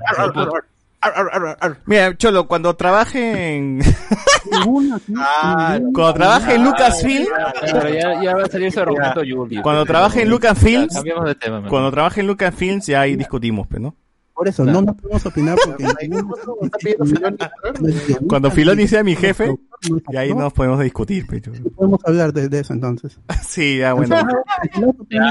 Mira, 1.85 2.15
Cholo, 2.17 2.47
cuando 2.47 2.75
trabaje 2.75 3.55
en, 3.55 3.81
sí, 3.83 5.11
cuando 5.93 6.13
trabaje 6.13 6.55
en 6.55 6.63
Lucasfilm, 6.63 7.25
Pero 7.61 7.89
ya, 7.89 8.21
ya 8.21 8.35
va 8.35 8.43
a 8.43 8.47
salir 8.47 8.71
su 8.71 8.79
argumento 8.79 9.21
Julio. 9.27 9.61
cuando 9.63 9.85
trabaje 9.85 10.21
en 10.21 10.29
de 10.29 11.51
mejor. 11.51 11.69
cuando 11.69 11.91
trabaje 11.91 12.21
en 12.21 12.27
Lucasfilms 12.27 12.85
ya 12.85 13.01
ahí 13.01 13.15
discutimos, 13.15 13.67
pues, 13.67 13.81
¿no? 13.81 13.95
Por 14.41 14.47
eso, 14.47 14.65
no 14.65 14.81
nos 14.81 14.95
podemos 14.95 15.23
opinar 15.23 15.55
porque 15.63 15.85
Cuando 18.27 18.49
Filoni 18.49 18.87
sea 18.87 19.03
mi 19.03 19.15
jefe, 19.15 19.55
y 20.11 20.17
ahí 20.17 20.33
nos 20.33 20.51
podemos 20.51 20.79
discutir, 20.79 21.27
pues, 21.27 21.43
pecho. 21.43 21.51
podemos 21.75 21.99
hablar 22.05 22.33
de, 22.33 22.49
de 22.49 22.59
eso 22.61 22.73
entonces. 22.73 23.19
Sí, 23.47 23.77
ya 23.77 23.93
bueno. 23.93 24.15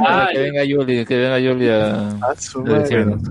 Para 0.04 0.28
que 0.30 0.38
venga 0.38 0.62
Yuli, 0.62 1.04
que 1.04 1.16
venga 1.16 1.40
Yuli 1.40 1.68
a. 1.70 2.18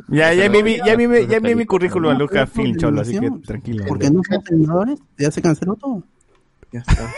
Ya, 0.10 0.34
ya 0.34 0.44
envié 0.44 0.64
mi, 0.64 0.78
ya 0.80 0.92
envié, 0.92 1.28
ya 1.28 1.40
mi 1.40 1.66
currículum 1.66 2.12
a 2.12 2.14
Lucasfilm, 2.14 2.76
Cholo, 2.76 3.00
así 3.00 3.18
que 3.18 3.32
tranquilo. 3.46 3.86
Porque 3.88 4.12
no 4.12 4.22
son 4.28 4.44
animadores, 4.52 5.00
ya 5.18 5.32
se 5.32 5.42
canceló 5.42 5.78
todo. 5.78 6.04
Ya 6.74 6.82
está. 6.82 7.10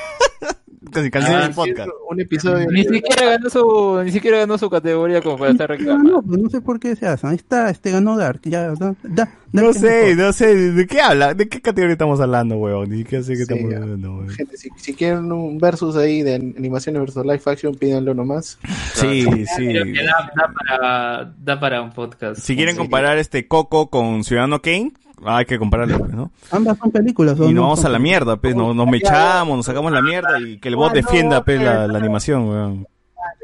Casi 0.91 1.11
cancela 1.11 1.43
Ah, 1.43 1.45
el 1.45 1.53
podcast. 1.53 1.89
Un 2.09 2.19
episodio. 2.21 2.67
Ni 2.71 2.83
siquiera 2.83 3.25
ganó 3.31 3.49
su, 3.51 4.01
ni 4.03 4.11
siquiera 4.11 4.39
ganó 4.39 4.57
su 4.57 4.67
categoría 4.67 5.21
como 5.21 5.37
para 5.37 5.51
estar 5.51 5.69
reclamando. 5.69 6.23
No, 6.25 6.37
no 6.37 6.49
sé 6.49 6.59
por 6.59 6.79
qué 6.79 6.95
se 6.95 7.05
hacen. 7.05 7.29
Ahí 7.29 7.35
está, 7.35 7.69
este 7.69 7.91
ganó 7.91 8.17
Dark. 8.17 8.39
Ya, 8.45 8.73
da, 8.73 8.95
da, 9.03 9.31
No 9.51 9.73
sé, 9.73 10.15
no 10.15 10.33
sé, 10.33 10.55
¿de 10.71 10.87
qué 10.87 10.99
habla? 11.01 11.35
¿De 11.35 11.47
qué 11.47 11.61
categoría 11.61 11.93
estamos 11.93 12.19
hablando, 12.19 12.55
huevón? 12.57 12.89
Ni 12.89 12.97
siquiera 12.99 13.23
sé 13.23 13.33
qué 13.33 13.37
Sí, 13.37 13.43
estamos 13.43 13.71
ya. 13.71 13.77
hablando, 13.77 14.09
huevón. 14.11 14.29
Gente, 14.29 14.57
si, 14.57 14.69
si 14.75 14.95
quieren 14.95 15.31
un 15.31 15.59
versus 15.59 15.95
ahí 15.95 16.23
de 16.23 16.33
animaciones 16.35 16.99
versus 16.99 17.23
live 17.25 17.41
action, 17.45 17.75
pídanlo 17.75 18.15
nomás. 18.15 18.57
Sí, 18.95 19.21
sí. 19.55 19.67
Creo 19.67 19.83
que 19.85 20.03
da, 20.03 20.31
da 20.35 20.53
para, 20.57 21.33
da 21.37 21.59
para 21.59 21.81
un 21.83 21.91
podcast. 21.91 22.41
Si 22.41 22.55
quieren 22.55 22.73
Sí. 22.73 22.79
comparar 22.79 23.19
este 23.19 23.47
Coco 23.47 23.91
con 23.91 24.23
Ciudadano 24.23 24.61
Kane, 24.63 24.93
hay 25.25 25.45
que 25.45 25.59
compararlo, 25.59 25.99
pues, 25.99 26.11
¿no? 26.11 26.31
Ambas 26.51 26.77
son 26.77 26.91
películas. 26.91 27.37
Y 27.37 27.41
¿o 27.41 27.45
nos 27.45 27.53
no 27.53 27.61
vamos 27.61 27.79
son 27.79 27.87
a 27.87 27.89
la 27.93 27.99
mierda, 27.99 28.37
pues, 28.37 28.55
nos, 28.55 28.75
nos 28.75 28.87
mechamos, 28.87 29.57
nos 29.57 29.65
sacamos 29.65 29.91
la 29.91 30.01
mierda 30.01 30.39
y 30.39 30.59
que 30.59 30.69
el 30.69 30.75
bot 30.75 30.93
defienda, 30.93 31.43
pues, 31.43 31.61
la, 31.61 31.87
la 31.87 31.97
animación, 31.97 32.47
weón. 32.47 32.87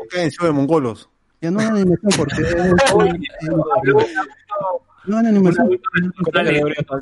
Cállense 0.10 0.46
de 0.46 0.52
mongolos. 0.52 1.10
Ya 1.42 1.52
no 1.52 1.60
hay 1.60 1.68
animación 1.68 2.12
porque... 2.18 2.36
no 5.06 5.18
hay 5.18 5.26
animación. 5.26 5.80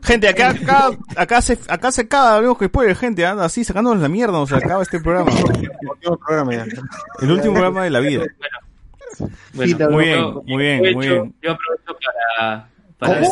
Gente, 0.03 0.27
acá, 0.27 0.49
acá, 0.49 0.89
acá 1.15 1.41
se, 1.41 1.57
acá 1.67 1.91
se 1.91 2.01
acaba, 2.01 2.35
hablemos 2.35 2.57
que 2.57 2.65
después, 2.65 2.97
gente, 2.97 3.25
anda 3.25 3.45
así 3.45 3.63
sacándonos 3.63 4.01
la 4.01 4.09
mierda, 4.09 4.33
nos 4.33 4.51
acaba 4.51 4.83
este 4.83 4.99
programa. 4.99 5.31
Último 5.31 6.17
programa 6.17 6.53
ya. 6.53 6.65
El 7.21 7.31
último 7.31 7.53
programa 7.53 7.83
de 7.83 7.89
la 7.89 7.99
vida. 7.99 8.23
Bueno, 9.53 9.91
Muy 9.91 10.03
bien, 10.05 10.33
muy 10.45 10.57
bien, 10.57 10.93
muy 10.93 11.07
bien. 11.07 11.35
Yo 11.41 11.51
aprovecho 11.51 11.97
para, 12.37 12.69
para 12.97 13.19
¿Cómo? 13.19 13.31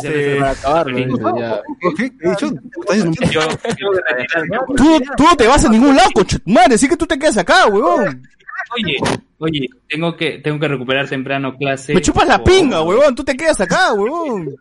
Tú, 4.76 5.00
tú 5.16 5.22
no 5.24 5.36
te 5.36 5.46
vas 5.46 5.64
a 5.64 5.68
ningún 5.68 5.96
lado, 5.96 6.10
coche, 6.14 6.38
madre, 6.46 6.78
sí 6.78 6.88
que 6.88 6.96
tú 6.96 7.06
te 7.06 7.18
quedas 7.18 7.38
acá, 7.38 7.66
huevón. 7.66 8.22
Oye, 8.76 8.96
oye, 9.38 9.68
tengo 9.88 10.16
que, 10.16 10.38
tengo 10.38 10.58
que 10.58 10.68
recuperar 10.68 11.08
temprano 11.08 11.56
clase. 11.56 11.94
Me 11.94 12.00
chupas 12.00 12.26
la 12.26 12.36
o- 12.36 12.44
pinga, 12.44 12.82
huevón, 12.82 13.14
tú 13.14 13.24
te 13.24 13.36
quedas 13.36 13.60
acá, 13.60 13.92
huevón. 13.92 14.54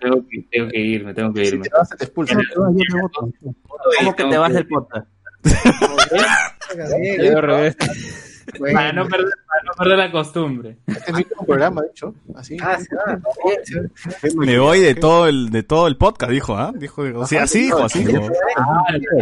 Tengo 0.00 0.24
que, 0.28 0.42
tengo 0.50 0.68
que 0.70 0.78
irme, 0.78 1.14
tengo 1.14 1.32
que 1.32 1.44
irme. 1.44 1.64
te 1.64 1.70
vas, 1.70 1.88
te 1.90 2.04
expulsan. 2.04 2.42
¿Cómo 2.54 4.16
que 4.16 4.24
te 4.24 4.38
vas 4.38 4.52
del 4.52 4.66
podcast? 4.66 5.06
Para 8.72 8.92
no 8.92 9.06
perder, 9.06 9.34
para 9.46 9.62
no 9.64 9.72
perder 9.76 9.98
la 9.98 10.10
costumbre. 10.10 10.76
Este 10.86 11.10
es 11.10 11.12
mi 11.12 11.22
último 11.22 11.46
programa, 11.46 11.82
de 11.82 11.88
hecho. 11.88 12.14
Así. 12.34 12.56
Me 14.36 14.58
voy 14.58 14.80
de 14.80 14.94
todo 14.94 15.26
el, 15.26 15.50
de 15.50 15.62
todo 15.62 15.86
el 15.86 15.96
podcast, 15.96 16.32
dijo, 16.32 16.56
¿ah? 16.56 16.72
Dijo, 16.74 17.04
dijo, 17.04 17.26
sí, 17.26 17.36
así 17.36 17.62
dijo, 17.62 17.84
así 17.84 18.04
dijo. 18.04 18.28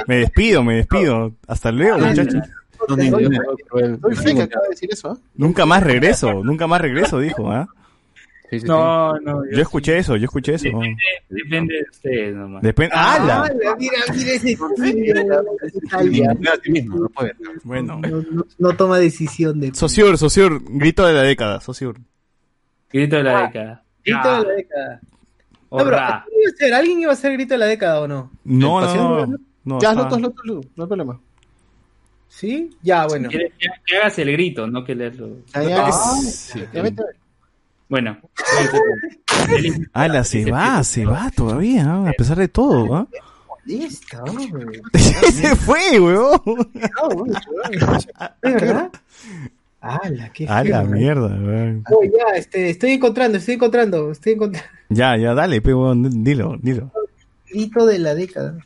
Me 0.07 0.19
despido, 0.19 0.63
me 0.63 0.77
despido. 0.77 1.33
Hasta 1.47 1.73
luego, 1.73 1.99
muchachos. 1.99 2.45
Soy 2.87 4.17
fake, 4.17 4.41
acaba 4.41 4.65
de 4.65 4.71
decir 4.71 4.89
eso, 4.93 5.11
¿ah? 5.11 5.19
Nunca 5.35 5.67
más 5.67 5.83
regreso, 5.83 6.45
nunca 6.45 6.67
más 6.67 6.81
regreso, 6.81 7.19
dijo, 7.19 7.51
¿ah? 7.51 7.69
No, 8.65 9.19
no. 9.21 9.43
Yo 9.51 9.63
escuché 9.63 9.99
eso, 9.99 10.17
yo 10.17 10.25
escuché 10.25 10.55
eso. 10.55 10.69
Depende 11.29 11.75
de 11.75 11.83
ustedes 11.91 12.35
nomás. 12.35 12.63
Depende. 12.63 12.95
¡Hala! 12.97 13.51
Mira, 13.79 13.95
mira 14.15 14.33
ese 14.35 14.57
Mira 16.09 16.53
a 16.53 16.57
ti 16.59 16.71
mismo, 16.71 16.99
no 16.99 17.09
puedes. 17.09 17.35
Bueno. 17.65 17.99
No, 18.01 18.23
no- 18.31 18.47
no 18.59 18.77
toma 18.77 18.99
decisión 18.99 19.61
de. 19.61 19.75
Sociur, 19.75 20.17
Sociur, 20.19 20.63
grito 20.69 21.07
de 21.07 21.13
la 21.15 21.23
década, 21.23 21.61
Sociur. 21.61 21.99
Grito 22.93 23.17
de 23.17 23.23
la 23.25 23.43
década. 23.47 23.85
Grito 24.05 24.29
de 24.41 24.47
la 24.49 24.53
década. 24.55 25.01
No, 25.69 25.79
pero, 25.79 25.89
Horra. 25.97 26.25
¿quién 26.29 26.41
iba 26.43 26.51
a 26.51 26.57
ser? 26.57 26.75
¿Alguien 26.75 26.99
iba 27.01 27.13
a 27.13 27.17
ser 27.17 27.33
grito 27.33 27.55
de 27.55 27.59
la 27.59 27.67
década 27.67 28.01
o 28.01 28.09
no? 28.09 28.31
No, 28.45 28.81
no, 28.81 29.27
no. 29.27 29.37
no 29.65 29.81
ya, 29.81 29.91
está- 29.91 30.09
no, 30.11 30.19
no, 30.19 30.35
no, 30.45 30.61
no 30.77 30.85
hay 30.85 30.89
problema. 30.89 31.21
¿Sí? 32.29 32.71
Ya, 32.83 33.07
bueno. 33.07 33.29
Que, 33.29 33.39
que- 33.59 33.69
que 33.85 33.97
hagas 33.97 34.19
el 34.21 34.31
grito, 34.33 34.67
no 34.67 34.85
que 34.85 34.95
leerlo. 34.95 35.39
Ya, 35.55 35.63
ya, 35.63 35.93
Sí. 35.93 36.63
ya 36.73 36.83
vete. 36.83 37.03
Bueno. 37.89 38.19
Ala, 39.93 40.25
se 40.25 40.51
va, 40.51 40.83
se 40.85 41.05
va 41.07 41.31
todavía, 41.31 41.85
¿no? 41.85 42.09
a 42.09 42.13
pesar 42.13 42.37
de 42.39 42.49
todo. 42.49 42.95
¿ah? 42.95 43.07
Listo, 43.65 44.19
hombre. 44.25 44.81
se 45.33 45.55
fue, 45.57 45.99
weón. 46.01 46.41
¿Es 47.73 48.55
verdad? 48.55 48.91
¡Hala, 49.81 50.31
qué 50.33 50.49
A 50.49 50.65
la 50.65 50.83
feo, 50.83 50.91
mierda, 50.91 51.27
weón. 51.29 51.85
Oh, 51.91 52.03
ya, 52.03 52.37
este, 52.37 52.71
estoy 52.71 52.93
encontrando, 52.93 53.39
estoy 53.39 53.55
encontrando, 53.55 54.11
estoy 54.11 54.33
encontrando. 54.33 54.69
Ya, 54.89 55.17
ya, 55.17 55.35
dale, 55.35 55.61
pe, 55.61 55.75
weón, 55.75 56.25
dilo, 56.25 56.57
dilo. 56.61 56.91
Hito 57.53 57.87
de 57.87 57.99
la 57.99 58.15
década. 58.15 58.57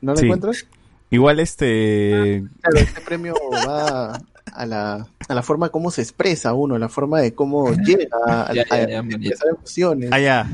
¿No 0.00 0.12
lo 0.12 0.18
Sí. 0.18 0.24
encuentras? 0.26 0.66
Igual 1.10 1.40
este... 1.40 2.44
Claro, 2.60 2.78
este 2.78 3.00
premio 3.00 3.34
va 3.66 4.20
a 4.58 4.66
la, 4.66 5.06
a 5.28 5.34
la 5.34 5.42
forma 5.42 5.68
como 5.68 5.92
se 5.92 6.02
expresa 6.02 6.52
uno, 6.52 6.74
a 6.74 6.78
la 6.80 6.88
forma 6.88 7.20
de 7.20 7.32
cómo 7.32 7.72
llega 7.72 8.08
a, 8.26 8.52
Ya, 8.52 8.64
ya, 8.68 8.98
expresar 8.98 9.48
emociones. 9.56 10.10
Allá, 10.12 10.50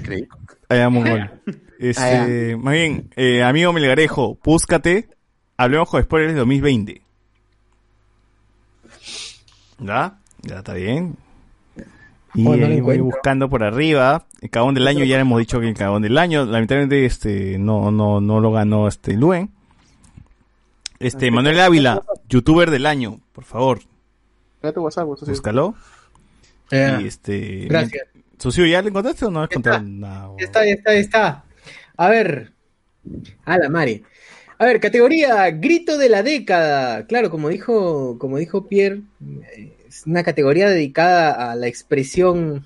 allá, 0.68 0.88
mongol. 0.90 1.30
Este, 1.78 2.54
más 2.56 2.74
bien, 2.74 3.08
eh, 3.16 3.42
amigo 3.42 3.72
Melgarejo, 3.72 4.38
búscate, 4.44 5.08
hablemos 5.56 5.88
con 5.88 6.02
spoilers 6.02 6.34
de 6.34 6.38
2020. 6.40 7.02
¿Ya? 9.78 10.18
Ya 10.42 10.58
está 10.58 10.74
bien. 10.74 11.16
Y 12.34 12.46
Oh, 12.46 12.56
no 12.56 12.82
voy 12.82 12.98
buscando 12.98 13.48
por 13.48 13.62
arriba. 13.64 14.26
El 14.42 14.50
cagón 14.50 14.74
del 14.74 14.86
año, 14.86 15.04
ya 15.04 15.18
hemos 15.18 15.38
dicho 15.38 15.60
que 15.60 15.68
el 15.68 15.74
cagón 15.74 16.02
del 16.02 16.18
año, 16.18 16.44
lamentablemente, 16.44 17.06
este, 17.06 17.58
no, 17.58 17.90
no, 17.90 18.20
no 18.20 18.40
lo 18.40 18.52
ganó 18.52 18.86
este 18.86 19.14
Luen. 19.14 19.50
Este, 20.98 21.30
Manuel 21.30 21.60
Ávila, 21.60 22.02
youtuber 22.28 22.70
del 22.70 22.84
año, 22.86 23.20
por 23.32 23.44
favor, 23.44 23.80
Espérate, 24.64 24.80
WhatsApp, 24.80 25.06
búscalo. 25.06 25.74
Ya. 26.70 26.98
Y 26.98 27.06
este. 27.06 27.66
Gracias. 27.68 28.08
Sucio, 28.38 28.64
¿ya 28.64 28.80
le 28.80 28.88
encontraste 28.88 29.26
o 29.26 29.30
no 29.30 29.42
has 29.42 29.50
encontrado 29.50 29.82
nada? 29.82 30.30
Ya 30.38 30.46
está, 30.46 30.64
ya 30.64 30.72
está, 30.72 30.94
ya 30.94 31.00
está. 31.00 31.44
A 31.98 32.08
ver. 32.08 32.52
A 33.44 33.58
la 33.58 33.68
Mari. 33.68 34.02
A 34.56 34.64
ver, 34.64 34.80
categoría 34.80 35.50
grito 35.50 35.98
de 35.98 36.08
la 36.08 36.22
década. 36.22 37.06
Claro, 37.06 37.28
como 37.28 37.50
dijo, 37.50 38.18
como 38.18 38.38
dijo 38.38 38.66
Pierre, 38.66 39.02
eh, 39.54 39.76
es 39.86 40.06
una 40.06 40.22
categoría 40.22 40.70
dedicada 40.70 41.50
a 41.52 41.54
la 41.56 41.66
expresión 41.66 42.64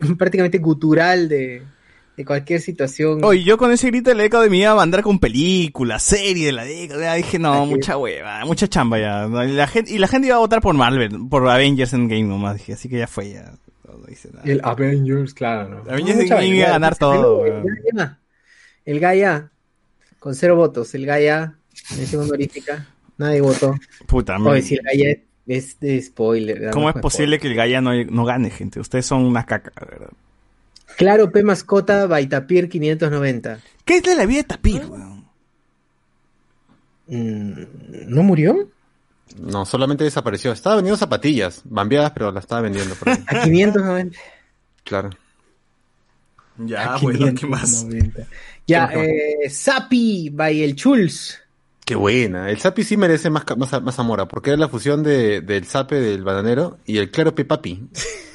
prácticamente 0.18 0.56
gutural 0.56 1.28
de, 1.28 1.62
de 2.16 2.24
cualquier 2.24 2.60
situación. 2.60 3.24
Oye, 3.24 3.42
yo 3.42 3.58
con 3.58 3.72
ese 3.72 3.88
grito 3.88 4.10
de 4.10 4.16
la 4.16 4.22
década 4.22 4.44
de 4.44 4.50
mi 4.50 4.58
vida 4.58 4.70
iba 4.72 4.80
a 4.80 4.82
andar 4.82 5.02
con 5.02 5.18
películas, 5.18 6.02
serie 6.02 6.46
de 6.46 6.52
la 6.52 6.64
década. 6.64 7.02
Ya 7.02 7.14
dije, 7.14 7.38
no, 7.38 7.62
Aquí. 7.62 7.70
mucha 7.70 7.96
hueva, 7.96 8.44
mucha 8.44 8.68
chamba 8.68 8.98
ya. 8.98 9.26
La 9.26 9.66
gente, 9.66 9.92
y 9.92 9.98
la 9.98 10.06
gente 10.06 10.28
iba 10.28 10.36
a 10.36 10.40
votar 10.40 10.60
por 10.60 10.74
Marvel, 10.74 11.28
por 11.28 11.48
Avengers 11.48 11.92
Endgame 11.92 12.22
nomás. 12.24 12.56
Dije, 12.58 12.74
así 12.74 12.88
que 12.88 12.98
ya 12.98 13.06
fue 13.06 13.30
ya. 13.32 13.52
No 13.86 14.10
hice 14.10 14.28
nada. 14.32 14.42
El 14.44 14.60
Avengers, 14.64 15.34
claro. 15.34 15.82
¿no? 15.84 15.90
Avengers 15.90 16.16
No, 16.16 16.22
Endgame 16.22 16.46
iba 16.46 16.66
a 16.68 16.70
ganar 16.72 16.96
todo. 16.96 17.44
El. 17.46 17.62
Gaia, 17.64 18.18
el 18.84 19.00
Gaia, 19.00 19.50
con 20.18 20.34
cero 20.34 20.56
votos. 20.56 20.94
El 20.94 21.06
Gaia, 21.06 21.56
mención 21.96 22.22
honorífica. 22.22 22.86
Nadie 23.18 23.40
votó. 23.40 23.74
Puta, 24.06 24.36
Oye, 24.36 24.44
man. 24.44 24.62
si 24.62 24.74
el 24.74 24.82
Gaia 24.82 25.18
es 25.46 25.78
de 25.80 26.02
spoiler. 26.02 26.70
¿Cómo 26.70 26.88
es 26.90 26.96
posible 26.96 27.38
que 27.38 27.46
el 27.48 27.54
Gaia 27.54 27.80
no, 27.80 27.92
no 28.04 28.24
gane, 28.24 28.50
gente? 28.50 28.80
Ustedes 28.80 29.06
son 29.06 29.24
una 29.24 29.44
caca, 29.46 29.72
verdad. 29.80 30.10
Claro, 30.96 31.30
P 31.30 31.42
mascota, 31.42 32.06
Baitapir 32.06 32.68
590. 32.68 33.58
¿Qué 33.84 33.96
es 33.96 34.02
de 34.02 34.14
la 34.14 34.26
vida 34.26 34.38
de 34.38 34.44
Tapir, 34.44 34.86
weón? 34.86 35.24
¿No 37.06 38.22
murió? 38.22 38.70
No, 39.38 39.64
solamente 39.66 40.04
desapareció. 40.04 40.52
Estaba 40.52 40.76
vendiendo 40.76 40.96
zapatillas, 40.96 41.62
bambeadas, 41.64 42.12
pero 42.12 42.30
la 42.30 42.40
estaba 42.40 42.62
vendiendo 42.62 42.94
por 42.94 43.08
ahí. 43.10 43.24
A 43.26 43.42
590. 43.42 44.18
Claro. 44.84 45.10
Ya, 46.58 46.94
A 46.94 46.98
bueno, 46.98 47.26
¿qué 47.38 47.46
más? 47.46 47.84
590. 47.84 48.26
Ya, 48.66 48.90
eh, 48.94 49.50
Sapi 49.50 50.30
by 50.30 50.62
el 50.62 50.76
Chuls. 50.76 51.40
Qué 51.84 51.96
buena. 51.96 52.48
El 52.48 52.58
Zapi 52.58 52.82
sí 52.82 52.96
merece 52.96 53.28
más, 53.28 53.44
más, 53.58 53.82
más 53.82 53.98
amora, 53.98 54.26
porque 54.26 54.50
era 54.50 54.58
la 54.58 54.68
fusión 54.68 55.02
de, 55.02 55.42
del 55.42 55.66
Zape 55.66 56.00
del 56.00 56.22
bananero 56.22 56.78
y 56.86 56.96
el 56.96 57.10
Claro 57.10 57.34
Pepapi. 57.34 57.88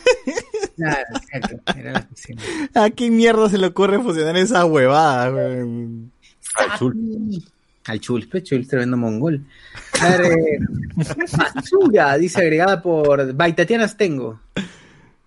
Claro, 0.79 1.05
exacto, 1.13 1.61
era 1.77 1.91
la 1.91 2.01
fusión. 2.03 2.37
¿A 2.73 2.89
quién 2.89 3.17
mierda 3.17 3.49
se 3.49 3.57
le 3.57 3.67
ocurre 3.67 4.01
fusionar 4.01 4.37
esa 4.37 4.65
huevada? 4.65 5.25
Al 5.25 6.77
Chul. 6.77 7.43
Al 7.85 7.99
Chuls, 7.99 8.27
pues 8.27 8.43
Chuls, 8.43 8.67
tremendo 8.67 8.95
mongol. 8.97 9.43
A 9.99 10.09
ver, 10.09 10.21
eh, 10.31 10.59
basura, 11.55 12.17
dice 12.17 12.39
agregada 12.39 12.81
por 12.81 13.33
Baitatianas 13.33 13.97
tengo. 13.97 14.39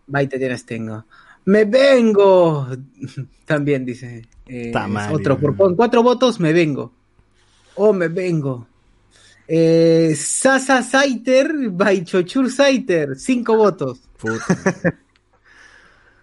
Baitatianas 0.07 0.65
tengo. 0.65 1.05
Me 1.45 1.65
vengo. 1.65 2.69
También 3.45 3.85
dice. 3.85 4.27
eh, 4.47 4.73
otro, 5.11 5.39
por 5.39 5.57
con 5.57 5.77
cuatro 5.77 6.03
votos 6.03 6.41
me 6.41 6.53
vengo. 6.53 6.93
Oh, 7.75 7.93
me 7.93 8.09
vengo. 8.09 8.67
Eh, 9.49 10.15
Sasa 10.17 10.83
Saiter 10.83 11.71
by 11.71 12.05
Chochur 12.05 12.51
Saiter, 12.51 13.17
cinco 13.19 13.57
votos. 13.57 14.01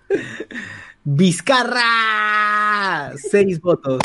Vizcarra, 1.03 1.83
seis 3.17 3.59
votos. 3.61 3.99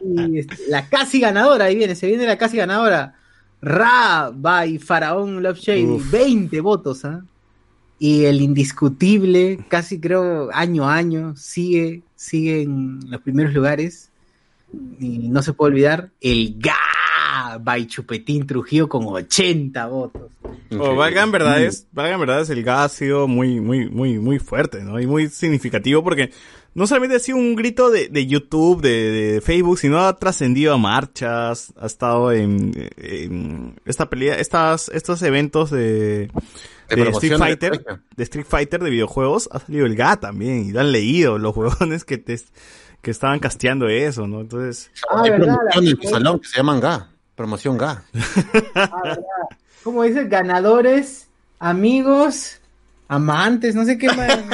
Y 0.00 0.40
la 0.68 0.88
casi 0.88 1.20
ganadora, 1.20 1.66
ahí 1.66 1.76
viene, 1.76 1.94
se 1.94 2.06
viene 2.06 2.26
la 2.26 2.38
casi 2.38 2.56
ganadora. 2.56 3.14
Ra 3.60 4.30
by 4.34 4.78
Faraón 4.78 5.42
Love 5.42 5.58
Shady, 5.58 5.84
Uf. 5.84 6.10
20 6.10 6.60
votos, 6.60 7.04
¿ah? 7.04 7.24
Y 7.98 8.24
el 8.24 8.40
indiscutible, 8.42 9.64
casi 9.68 10.00
creo 10.00 10.50
año 10.52 10.88
a 10.88 10.96
año, 10.96 11.36
sigue, 11.36 12.02
sigue 12.16 12.62
en 12.62 13.00
los 13.08 13.20
primeros 13.22 13.54
lugares. 13.54 14.10
Y 14.98 15.28
no 15.28 15.42
se 15.42 15.52
puede 15.52 15.72
olvidar, 15.72 16.10
el 16.20 16.56
GA 16.58 16.74
by 17.62 17.86
Chupetín 17.86 18.46
Trujillo 18.46 18.88
con 18.88 19.06
80 19.06 19.86
votos. 19.86 20.30
O 20.78 20.94
valgan 20.96 21.30
verdades, 21.30 21.86
valgan 21.92 22.20
verdades, 22.20 22.50
el 22.50 22.62
gas 22.62 22.84
ha 22.92 22.96
sido 22.96 23.28
muy, 23.28 23.60
muy, 23.60 23.88
muy, 23.88 24.18
muy 24.18 24.38
fuerte, 24.38 24.82
¿no? 24.82 25.00
Y 25.00 25.06
muy 25.06 25.28
significativo 25.28 26.02
porque 26.02 26.30
no 26.74 26.86
solamente 26.86 27.16
ha 27.16 27.20
sido 27.20 27.38
un 27.38 27.54
grito 27.54 27.90
de, 27.90 28.08
de 28.08 28.26
YouTube, 28.26 28.80
de, 28.82 28.90
de 29.34 29.40
Facebook, 29.40 29.78
sino 29.78 30.00
ha 30.00 30.16
trascendido 30.18 30.74
a 30.74 30.78
marchas, 30.78 31.72
ha 31.78 31.86
estado 31.86 32.32
en, 32.32 32.72
en 32.96 33.76
esta 33.84 34.10
pelea, 34.10 34.34
estas, 34.36 34.88
estos 34.88 35.22
eventos 35.22 35.70
de, 35.70 35.78
De 35.78 36.30
de 36.96 36.96
promoción 37.04 37.34
Street 37.34 37.38
Fighter, 37.38 38.00
de 38.16 38.22
Street 38.24 38.46
Fighter 38.48 38.82
de 38.82 38.90
videojuegos, 38.90 39.48
ha 39.52 39.60
salido 39.60 39.86
el 39.86 39.94
GA 39.94 40.16
también, 40.18 40.66
y 40.66 40.72
lo 40.72 40.80
han 40.80 40.90
leído 40.90 41.38
los 41.38 41.56
huevones 41.56 42.04
que 42.04 42.18
te, 42.18 42.40
que 43.02 43.10
estaban 43.12 43.38
casteando 43.38 43.86
eso, 43.88 44.26
¿no? 44.26 44.40
Entonces, 44.40 44.90
Ah, 45.10 45.22
Hay 45.22 45.30
¿verdad? 45.30 45.56
promoción 45.72 45.84
en 45.84 45.90
La- 45.90 45.96
tu 46.00 46.08
salón 46.08 46.40
que 46.40 46.48
se 46.48 46.56
llaman 46.56 46.80
GA. 46.80 47.08
Promoción 47.34 47.76
GA. 47.76 48.02
¿Cómo 49.82 50.04
dice? 50.04 50.26
Ganadores, 50.28 51.28
amigos, 51.58 52.60
amantes, 53.08 53.74
no 53.74 53.84
sé 53.84 53.98
qué 53.98 54.06
más. 54.08 54.38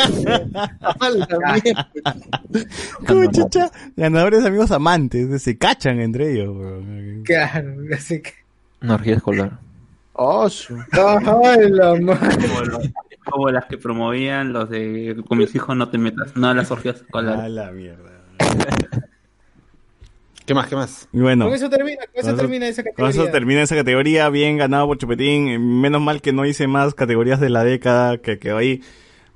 ¿Cómo 3.06 3.30
chucha? 3.30 3.70
Ganadores 3.96 4.44
amigos 4.44 4.70
amantes, 4.70 5.42
se 5.42 5.56
cachan 5.58 6.00
entre 6.00 6.32
ellos, 6.32 6.56
weón. 6.56 7.22
Claro, 7.24 7.74
así 7.94 8.22
que. 8.22 8.32
Una 8.82 8.94
orgía 8.94 9.16
escolar. 9.16 9.58
Oh, 10.14 10.48
su- 10.48 10.76
Ay, 10.92 11.70
la 11.70 11.94
madre. 12.00 12.36
Como, 12.48 12.80
como 13.30 13.50
las 13.50 13.66
que 13.66 13.78
promovían 13.78 14.52
los 14.52 14.68
de 14.70 15.22
con 15.28 15.38
mis 15.38 15.54
hijos 15.54 15.76
no 15.76 15.88
te 15.88 15.98
metas, 15.98 16.34
no 16.36 16.48
a 16.48 16.54
las 16.54 16.70
orgías 16.70 16.96
escolares. 16.96 17.40
A 17.44 17.48
la 17.48 17.70
mierda. 17.70 18.10
¿Qué 20.50 20.54
más? 20.54 20.66
¿Qué 20.66 20.74
más? 20.74 21.08
Y 21.12 21.20
bueno. 21.20 21.44
Con 21.44 21.54
eso 21.54 21.70
termina, 21.70 21.98
con 21.98 22.08
eso 22.16 22.22
Con 22.22 22.30
eso- 22.30 22.36
termina 22.42 22.66
esa 22.66 22.82
Con 22.82 22.90
categoría. 22.92 23.22
eso 23.22 23.30
termina 23.30 23.62
esa 23.62 23.76
categoría, 23.76 24.28
bien 24.30 24.56
ganado 24.58 24.88
por 24.88 24.98
Chupetín. 24.98 25.80
Menos 25.80 26.02
mal 26.02 26.20
que 26.20 26.32
no 26.32 26.44
hice 26.44 26.66
más 26.66 26.92
categorías 26.94 27.38
de 27.38 27.50
la 27.50 27.62
década 27.62 28.18
que 28.18 28.40
quedó 28.40 28.56
ahí. 28.56 28.82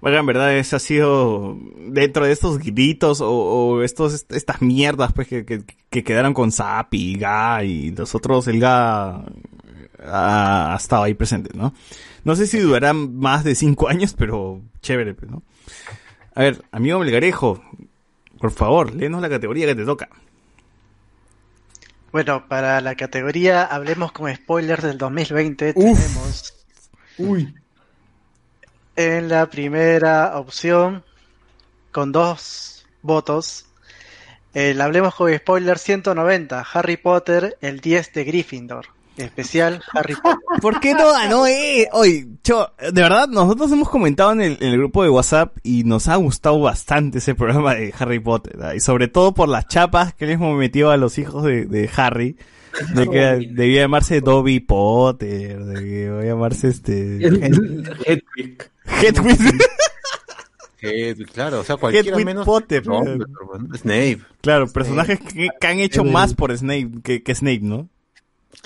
Bueno, 0.00 0.18
en 0.18 0.26
verdad, 0.26 0.56
ese 0.56 0.74
ha 0.74 0.80
sido 0.80 1.56
dentro 1.86 2.24
de 2.26 2.32
estos 2.32 2.58
gritos 2.58 3.20
o, 3.20 3.30
o 3.30 3.82
estos, 3.84 4.26
estas 4.28 4.60
mierdas 4.60 5.12
pues 5.12 5.28
que, 5.28 5.44
que, 5.44 5.62
que 5.88 6.02
quedaron 6.02 6.34
con 6.34 6.50
Zapi 6.50 7.12
y 7.12 7.16
Ga 7.16 7.62
y 7.62 7.92
los 7.92 8.12
otros, 8.16 8.48
el 8.48 8.58
Ga 8.58 9.24
ha, 10.04 10.72
ha 10.72 10.76
estado 10.76 11.04
ahí 11.04 11.14
presente, 11.14 11.56
¿no? 11.56 11.72
No 12.24 12.34
sé 12.34 12.48
si 12.48 12.58
durará 12.58 12.92
más 12.92 13.44
de 13.44 13.54
cinco 13.54 13.88
años, 13.88 14.14
pero 14.18 14.60
chévere, 14.82 15.14
pues, 15.14 15.30
¿no? 15.30 15.44
A 16.34 16.42
ver, 16.42 16.60
amigo 16.72 16.98
Melgarejo, 16.98 17.62
por 18.40 18.50
favor, 18.50 18.92
léenos 18.96 19.22
la 19.22 19.28
categoría 19.28 19.66
que 19.68 19.76
te 19.76 19.84
toca. 19.84 20.08
Bueno, 22.14 22.46
para 22.46 22.80
la 22.80 22.94
categoría 22.94 23.64
Hablemos 23.64 24.12
con 24.12 24.32
Spoilers 24.32 24.84
del 24.84 24.98
2020 24.98 25.74
tenemos 25.74 26.54
Uy. 27.18 27.52
en 28.94 29.28
la 29.28 29.50
primera 29.50 30.38
opción 30.38 31.02
con 31.90 32.12
dos 32.12 32.86
votos 33.02 33.66
el 34.52 34.80
Hablemos 34.80 35.16
con 35.16 35.36
Spoilers 35.36 35.82
190, 35.82 36.64
Harry 36.72 36.96
Potter, 36.98 37.58
el 37.60 37.80
10 37.80 38.12
de 38.12 38.22
Gryffindor. 38.22 38.86
Especial 39.16 39.82
Harry 39.92 40.14
Potter. 40.14 40.38
¿Por 40.60 40.80
qué 40.80 40.94
no 40.94 41.10
ganó 41.12 41.46
eh? 41.46 41.88
Oye, 41.92 42.26
cho, 42.42 42.72
de 42.80 43.02
verdad, 43.02 43.28
nosotros 43.28 43.70
hemos 43.72 43.88
comentado 43.88 44.32
en 44.32 44.40
el, 44.40 44.58
en 44.60 44.68
el 44.70 44.78
grupo 44.78 45.02
de 45.02 45.10
WhatsApp 45.10 45.56
y 45.62 45.84
nos 45.84 46.08
ha 46.08 46.16
gustado 46.16 46.60
bastante 46.60 47.18
ese 47.18 47.34
programa 47.34 47.74
de 47.74 47.92
Harry 47.98 48.18
Potter. 48.20 48.56
¿ah? 48.62 48.74
Y 48.74 48.80
sobre 48.80 49.08
todo 49.08 49.34
por 49.34 49.48
las 49.48 49.66
chapas 49.68 50.14
que 50.14 50.26
le 50.26 50.32
hemos 50.34 50.56
metido 50.58 50.90
a 50.90 50.96
los 50.96 51.18
hijos 51.18 51.44
de, 51.44 51.66
de 51.66 51.88
Harry. 51.96 52.36
De 52.92 53.08
que 53.08 53.48
debía 53.52 53.82
llamarse 53.82 54.20
Dobby 54.20 54.58
Potter, 54.58 55.64
de 55.64 55.74
que 55.74 55.80
debía 56.10 56.30
llamarse 56.32 56.66
este... 56.68 57.18
Hedwig. 57.24 58.68
Hedwig. 59.00 59.38
Hedwig, 60.80 61.30
claro, 61.32 61.60
o 61.60 61.64
sea, 61.64 61.76
cualquiera 61.76 62.10
Hedwig 62.10 62.26
menos 62.26 62.44
Potter. 62.44 62.86
No, 62.86 63.00
pero- 63.04 63.18
pero 63.18 63.46
bueno, 63.46 63.74
Snape. 63.76 64.18
Claro, 64.40 64.66
personajes 64.66 65.20
que, 65.20 65.48
que 65.60 65.66
han 65.66 65.78
hecho 65.78 66.02
Hedwig. 66.02 66.12
más 66.12 66.34
por 66.34 66.56
Snape 66.56 66.90
que, 67.02 67.22
que 67.22 67.34
Snape, 67.34 67.60
¿no? 67.62 67.88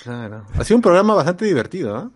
Claro. 0.02 0.44
Ha 0.56 0.64
sido 0.64 0.76
un 0.76 0.82
programa 0.82 1.14
bastante 1.14 1.44
divertido, 1.44 1.96
¿ah? 1.96 2.10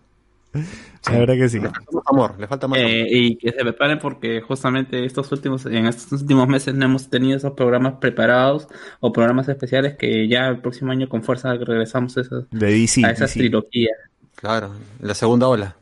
La 1.11 1.17
verdad 1.19 1.33
que 1.33 1.49
sí. 1.49 1.59
Le 1.59 1.69
falta 1.69 1.91
más 1.91 2.03
amor, 2.05 2.35
le 2.39 2.47
falta 2.47 2.67
más 2.67 2.77
amor. 2.79 2.91
Eh, 2.91 3.07
y 3.09 3.35
que 3.37 3.51
se 3.51 3.57
preparen 3.57 3.97
porque 3.99 4.39
justamente 4.41 5.03
estos 5.03 5.31
últimos, 5.31 5.65
en 5.65 5.87
estos 5.87 6.21
últimos 6.21 6.47
meses 6.47 6.75
no 6.75 6.85
hemos 6.85 7.09
tenido 7.09 7.35
esos 7.37 7.53
programas 7.53 7.95
preparados 7.99 8.67
o 8.99 9.11
programas 9.11 9.49
especiales 9.49 9.95
que 9.97 10.27
ya 10.27 10.47
el 10.47 10.59
próximo 10.61 10.91
año 10.91 11.09
con 11.09 11.23
fuerza 11.23 11.53
regresamos 11.55 12.15
a 12.17 12.21
esas, 12.21 12.45
De 12.51 12.67
DC. 12.71 13.03
a 13.05 13.09
esas 13.11 13.29
DC. 13.33 13.39
trilogías. 13.39 13.97
Claro, 14.35 14.75
la 14.99 15.15
segunda 15.15 15.47
ola. 15.47 15.75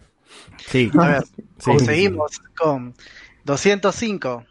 Sí. 0.67 0.89
A 0.97 1.07
ver, 1.07 1.23
Sí. 1.59 1.71
seguimos 1.85 2.39
con 2.55 2.93
205. 3.43 4.45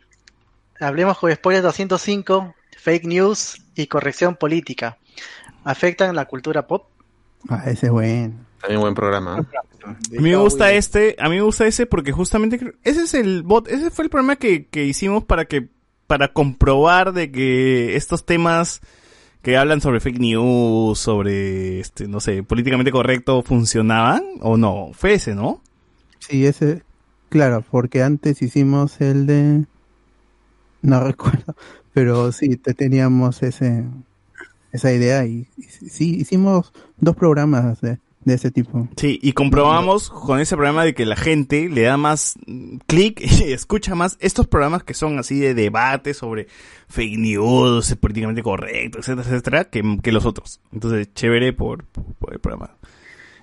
Hablemos 0.80 1.18
con 1.18 1.32
spoilers 1.32 1.64
205, 1.64 2.54
fake 2.76 3.04
news 3.06 3.62
y 3.74 3.86
corrección 3.86 4.36
política. 4.36 4.98
¿Afectan 5.64 6.14
la 6.14 6.26
cultura 6.26 6.66
pop? 6.66 6.86
Ah, 7.48 7.64
ese 7.66 7.86
es 7.86 7.92
bueno. 7.92 8.34
También 8.60 8.80
buen 8.80 8.94
programa. 8.94 9.46
¿ah? 9.54 9.60
A 9.84 9.96
mí 10.10 10.18
me 10.18 10.36
gusta 10.36 10.72
este, 10.72 11.16
a 11.18 11.28
mí 11.28 11.36
me 11.36 11.42
gusta 11.42 11.66
ese 11.66 11.86
porque 11.86 12.12
justamente 12.12 12.74
ese 12.84 13.02
es 13.02 13.14
el 13.14 13.42
bot, 13.42 13.68
ese 13.68 13.90
fue 13.90 14.04
el 14.04 14.10
programa 14.10 14.36
que, 14.36 14.66
que 14.66 14.84
hicimos 14.84 15.24
para 15.24 15.46
que, 15.46 15.68
para 16.06 16.32
comprobar 16.32 17.12
de 17.12 17.30
que 17.30 17.96
estos 17.96 18.26
temas 18.26 18.80
que 19.42 19.56
hablan 19.56 19.80
sobre 19.80 20.00
fake 20.00 20.18
news, 20.18 20.98
sobre, 20.98 21.80
este, 21.80 22.06
no 22.08 22.20
sé, 22.20 22.42
políticamente 22.42 22.92
correcto, 22.92 23.42
funcionaban 23.42 24.22
o 24.40 24.56
no. 24.56 24.90
Fue 24.92 25.14
ese, 25.14 25.34
¿no? 25.34 25.62
Sí, 26.18 26.44
ese, 26.44 26.82
claro, 27.30 27.64
porque 27.70 28.02
antes 28.02 28.42
hicimos 28.42 29.00
el 29.00 29.26
de, 29.26 29.64
no 30.82 31.00
recuerdo, 31.04 31.56
pero 31.94 32.32
sí, 32.32 32.56
te 32.56 32.74
teníamos 32.74 33.42
ese, 33.42 33.84
esa 34.72 34.92
idea 34.92 35.24
y, 35.26 35.46
sí, 35.88 36.16
hicimos 36.16 36.72
dos 36.98 37.16
programas 37.16 37.80
de, 37.80 37.98
de 38.24 38.34
ese 38.34 38.50
tipo. 38.50 38.88
Sí, 38.96 39.18
y 39.22 39.32
comprobamos 39.32 40.10
con 40.10 40.40
ese 40.40 40.56
programa 40.56 40.84
de 40.84 40.94
que 40.94 41.06
la 41.06 41.16
gente 41.16 41.68
le 41.68 41.82
da 41.82 41.96
más 41.96 42.34
clic 42.86 43.20
y 43.20 43.52
escucha 43.52 43.94
más 43.94 44.16
estos 44.20 44.46
programas 44.46 44.84
que 44.84 44.94
son 44.94 45.18
así 45.18 45.38
de 45.38 45.54
debate 45.54 46.14
sobre 46.14 46.46
fake 46.88 47.18
news, 47.18 47.96
políticamente 47.96 48.42
correcto, 48.42 48.98
etcétera, 48.98 49.28
etcétera, 49.28 49.64
que, 49.64 49.98
que 50.02 50.12
los 50.12 50.26
otros. 50.26 50.60
Entonces, 50.72 51.12
chévere 51.14 51.52
por, 51.52 51.84
por 51.84 52.32
el 52.32 52.40
programa. 52.40 52.76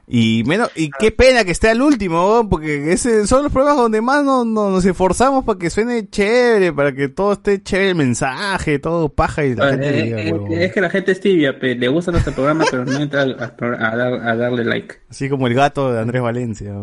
Y 0.10 0.44
menos, 0.46 0.72
y 0.74 0.90
qué 0.98 1.12
pena 1.12 1.44
que 1.44 1.52
esté 1.52 1.70
al 1.70 1.82
último, 1.82 2.48
porque 2.50 2.94
ese 2.94 3.28
son 3.28 3.44
los 3.44 3.52
programas 3.52 3.82
donde 3.82 4.00
más 4.00 4.24
nos, 4.24 4.46
nos, 4.46 4.72
nos 4.72 4.86
esforzamos 4.86 5.44
para 5.44 5.60
que 5.60 5.70
suene 5.70 6.08
chévere, 6.10 6.72
para 6.72 6.94
que 6.96 7.10
todo 7.10 7.34
esté 7.34 7.62
chévere 7.62 7.90
el 7.90 7.96
mensaje, 7.96 8.80
todo 8.80 9.10
paja 9.10 9.44
y 9.44 9.54
la 9.54 9.72
gente 9.72 9.90
Eh, 10.00 10.04
diga, 10.04 10.20
eh, 10.22 10.66
es 10.66 10.74
que 10.74 10.80
la 10.80 10.90
gente 10.90 11.12
es 11.12 11.20
tibia, 11.20 11.60
pe, 11.60 11.76
le 11.76 11.90
gusta 11.90 12.12
nuestro 12.14 12.32
programa, 12.34 12.64
pero 12.72 12.86
no 12.86 12.98
entra 12.98 13.24
a, 13.24 13.26
dar- 13.26 14.14
a 14.30 14.36
darle 14.38 14.64
like. 14.64 14.96
Así 15.10 15.28
como 15.30 15.46
el 15.48 15.54
gato 15.56 15.92
de 15.92 16.00
Andrés 16.00 16.22
Valencia. 16.22 16.74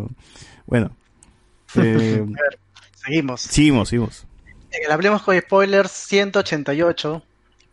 Bueno. 0.67 0.95
Eh, 1.77 2.25
Seguimos. 3.05 3.41
seguimos, 3.41 3.89
seguimos. 3.89 4.27
En 4.71 4.85
el 4.85 4.93
Hablemos 4.93 5.23
con 5.23 5.37
Spoilers 5.41 5.91
188, 5.91 7.23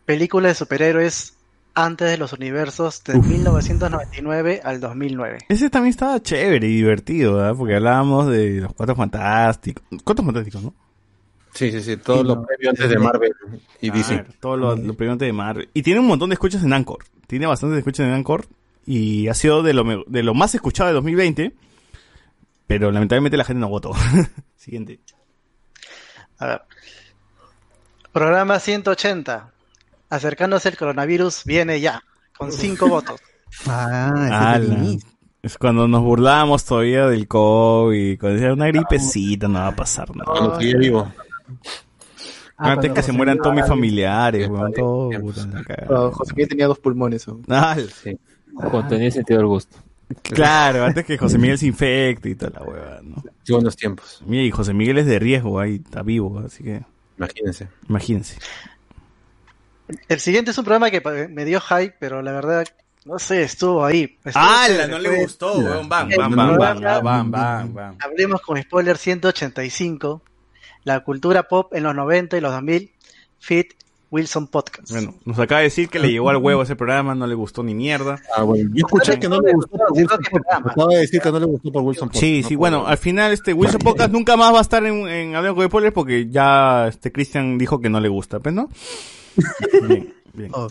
película 0.06 0.48
de 0.48 0.54
superhéroes 0.54 1.31
antes 1.74 2.10
de 2.10 2.18
los 2.18 2.32
universos 2.32 3.02
de 3.04 3.18
1999 3.18 4.60
al 4.62 4.80
2009. 4.80 5.38
Ese 5.48 5.70
también 5.70 5.90
estaba 5.90 6.20
chévere 6.20 6.66
y 6.68 6.76
divertido, 6.76 7.36
¿verdad? 7.36 7.54
Porque 7.56 7.76
hablábamos 7.76 8.28
de 8.28 8.60
los 8.60 8.72
cuatro 8.74 8.94
fantásticos. 8.94 9.84
Cuatro 10.04 10.24
fantásticos, 10.24 10.62
¿no? 10.62 10.74
Sí, 11.54 11.70
sí, 11.70 11.82
sí, 11.82 11.96
todo 11.98 12.22
lo 12.22 12.42
previo 12.44 12.70
antes 12.70 12.88
de 12.88 12.98
Marvel 12.98 13.34
y 13.80 13.90
DC. 13.90 14.14
Claro, 14.14 14.32
todo 14.40 14.56
lo, 14.56 14.76
lo 14.76 14.92
antes 14.92 15.26
de 15.26 15.32
Marvel. 15.32 15.68
Y 15.74 15.82
tiene 15.82 16.00
un 16.00 16.06
montón 16.06 16.30
de 16.30 16.34
escuchas 16.34 16.62
en 16.62 16.72
Anchor. 16.72 17.04
Tiene 17.26 17.46
bastantes 17.46 17.78
escuchas 17.78 18.06
en 18.06 18.12
Anchor. 18.12 18.46
Y 18.86 19.28
ha 19.28 19.34
sido 19.34 19.62
de 19.62 19.74
lo, 19.74 20.04
de 20.06 20.22
lo 20.22 20.34
más 20.34 20.54
escuchado 20.54 20.88
de 20.88 20.94
2020. 20.94 21.54
Pero 22.66 22.90
lamentablemente 22.90 23.36
la 23.36 23.44
gente 23.44 23.60
no 23.60 23.68
votó. 23.68 23.92
Siguiente. 24.56 25.00
A 26.38 26.46
ver. 26.46 26.62
Programa 28.12 28.58
180. 28.58 29.51
Acercándose 30.12 30.68
el 30.68 30.76
coronavirus 30.76 31.42
viene 31.46 31.80
ya, 31.80 32.02
con 32.36 32.52
cinco 32.52 32.86
votos. 32.86 33.20
Ah, 33.66 34.58
es 35.42 35.58
cuando 35.58 35.86
nos 35.86 36.00
burlábamos 36.02 36.64
todavía 36.64 37.06
del 37.06 37.28
COVID. 37.28 38.18
Cuando 38.18 38.40
decía 38.40 38.52
una 38.54 38.68
gripecita, 38.68 39.46
no 39.46 39.58
va 39.58 39.68
a 39.68 39.76
pasar 39.76 40.08
nada. 40.16 40.30
Cuando 40.30 40.58
sigue 40.58 40.78
vivo. 40.78 41.12
Antes 42.56 42.90
cuando 42.90 42.94
que 42.94 43.02
se 43.02 43.12
mueran 43.12 43.36
todos 43.38 43.54
mis 43.54 43.66
familiares, 43.66 44.48
weón, 44.48 44.72
todo. 44.72 45.10
No, 45.90 46.10
José 46.12 46.32
Miguel 46.32 46.48
tenía 46.48 46.66
dos 46.66 46.78
pulmones. 46.78 47.28
¿no? 47.28 47.40
Ah, 47.48 47.76
Cuando 48.54 48.88
tenía 48.88 49.10
sentido 49.10 49.40
el 49.40 49.46
gusto. 49.46 49.76
Claro, 50.22 50.84
antes 50.84 51.04
que 51.04 51.18
José 51.18 51.36
Miguel 51.36 51.58
se 51.58 51.66
infecte 51.66 52.30
y 52.30 52.34
toda 52.34 52.52
la 52.58 52.62
hueva, 52.66 53.00
¿no? 53.02 53.22
Qué 53.44 53.52
buenos 53.52 53.76
tiempos. 53.76 54.22
Mira, 54.26 54.44
y 54.44 54.50
José 54.50 54.72
Miguel 54.72 54.96
es 54.98 55.06
de 55.06 55.18
riesgo, 55.18 55.60
ahí 55.60 55.82
está 55.84 56.02
vivo, 56.02 56.38
así 56.38 56.64
que 56.64 56.82
Imagínense. 57.18 57.68
imagínense. 57.88 58.38
El 60.08 60.20
siguiente 60.20 60.50
es 60.52 60.58
un 60.58 60.64
programa 60.64 60.90
que 60.90 61.00
me 61.28 61.44
dio 61.44 61.60
hype, 61.60 61.94
pero 61.98 62.22
la 62.22 62.32
verdad, 62.32 62.66
no 63.04 63.18
sé, 63.18 63.42
estuvo 63.42 63.84
ahí. 63.84 64.16
Estuvo 64.24 64.42
¡Hala! 64.44 64.66
chévere, 64.68 64.88
No 64.88 64.98
le 64.98 65.22
gustó, 65.22 65.58
weón. 65.58 65.88
Bam, 65.88 66.08
bam, 66.16 66.34
bam, 66.36 66.56
bam, 66.58 66.80
bam, 67.02 67.30
bam, 67.30 67.74
bam. 67.74 67.96
Hablemos 68.00 68.40
con 68.42 68.60
spoiler 68.62 68.96
185, 68.96 70.22
la 70.84 71.00
cultura 71.00 71.42
pop 71.44 71.74
en 71.74 71.82
los 71.82 71.94
90 71.94 72.38
y 72.38 72.40
los 72.40 72.52
2000, 72.52 72.90
Fit 73.38 73.74
Wilson 74.10 74.46
Podcast. 74.48 74.90
Bueno, 74.90 75.14
nos 75.24 75.38
acaba 75.38 75.60
de 75.60 75.64
decir 75.68 75.88
que 75.88 75.98
le 75.98 76.10
llegó 76.12 76.28
al 76.28 76.36
huevo 76.36 76.62
ese 76.62 76.76
programa, 76.76 77.14
no 77.14 77.26
le 77.26 77.34
gustó 77.34 77.62
ni 77.62 77.74
mierda. 77.74 78.20
Ah, 78.36 78.42
bueno, 78.42 78.68
yo 78.74 78.84
escuché 78.86 79.18
que 79.18 79.26
no 79.28 79.40
le 79.40 79.52
gustó 79.54 79.76
por 79.78 79.92
Wilson 79.92 80.18
Podcast. 80.30 80.66
Acaba 80.66 80.92
de 80.94 80.98
decir 81.00 81.20
que 81.22 81.32
no 81.32 81.38
le 81.40 81.46
gustó 81.46 81.72
por 81.72 81.82
Wilson 81.82 82.08
Podcast. 82.08 82.20
Sí, 82.20 82.42
No 82.42 82.48
sí, 82.48 82.56
puedo. 82.56 82.58
bueno, 82.76 82.86
al 82.86 82.98
final 82.98 83.32
este 83.32 83.54
Wilson 83.54 83.80
Podcast 83.80 84.12
nunca 84.12 84.36
más 84.36 84.52
va 84.52 84.58
a 84.58 84.62
estar 84.62 84.84
en, 84.84 85.08
en 85.08 85.34
Hablando 85.34 85.56
con 85.56 85.66
Spoilers 85.66 85.94
porque 85.94 86.28
ya 86.30 86.88
este 86.88 87.10
Cristian 87.10 87.56
dijo 87.56 87.80
que 87.80 87.88
no 87.88 88.00
le 88.00 88.08
gusta, 88.10 88.38
¿pues 88.40 88.54
no? 88.54 88.68
Bien, 89.88 90.14
bien. 90.34 90.50
Oh, 90.54 90.68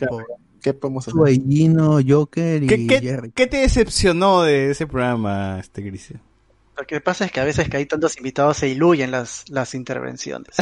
¿Qué 0.62 0.74
podemos 0.74 1.08
hacer? 1.08 1.42
Gino, 1.48 2.00
Joker 2.08 2.62
y 2.64 2.68
¿Qué, 2.68 2.88
qué, 2.88 3.00
Jerry. 3.02 3.32
qué 3.32 3.48
te 3.48 3.58
decepcionó 3.58 4.44
de 4.44 4.70
ese 4.72 4.86
programa, 4.88 5.60
este 5.60 5.82
Cristian? 5.82 6.22
Lo 6.78 6.86
que 6.86 7.02
pasa 7.02 7.26
es 7.26 7.32
que 7.32 7.40
a 7.40 7.44
veces 7.46 7.68
que 7.70 7.78
hay 7.78 7.86
tantos 7.86 8.18
invitados 8.18 8.58
se 8.58 8.68
diluyen 8.68 9.12
las, 9.12 9.46
las 9.50 9.74
intervenciones. 9.76 10.56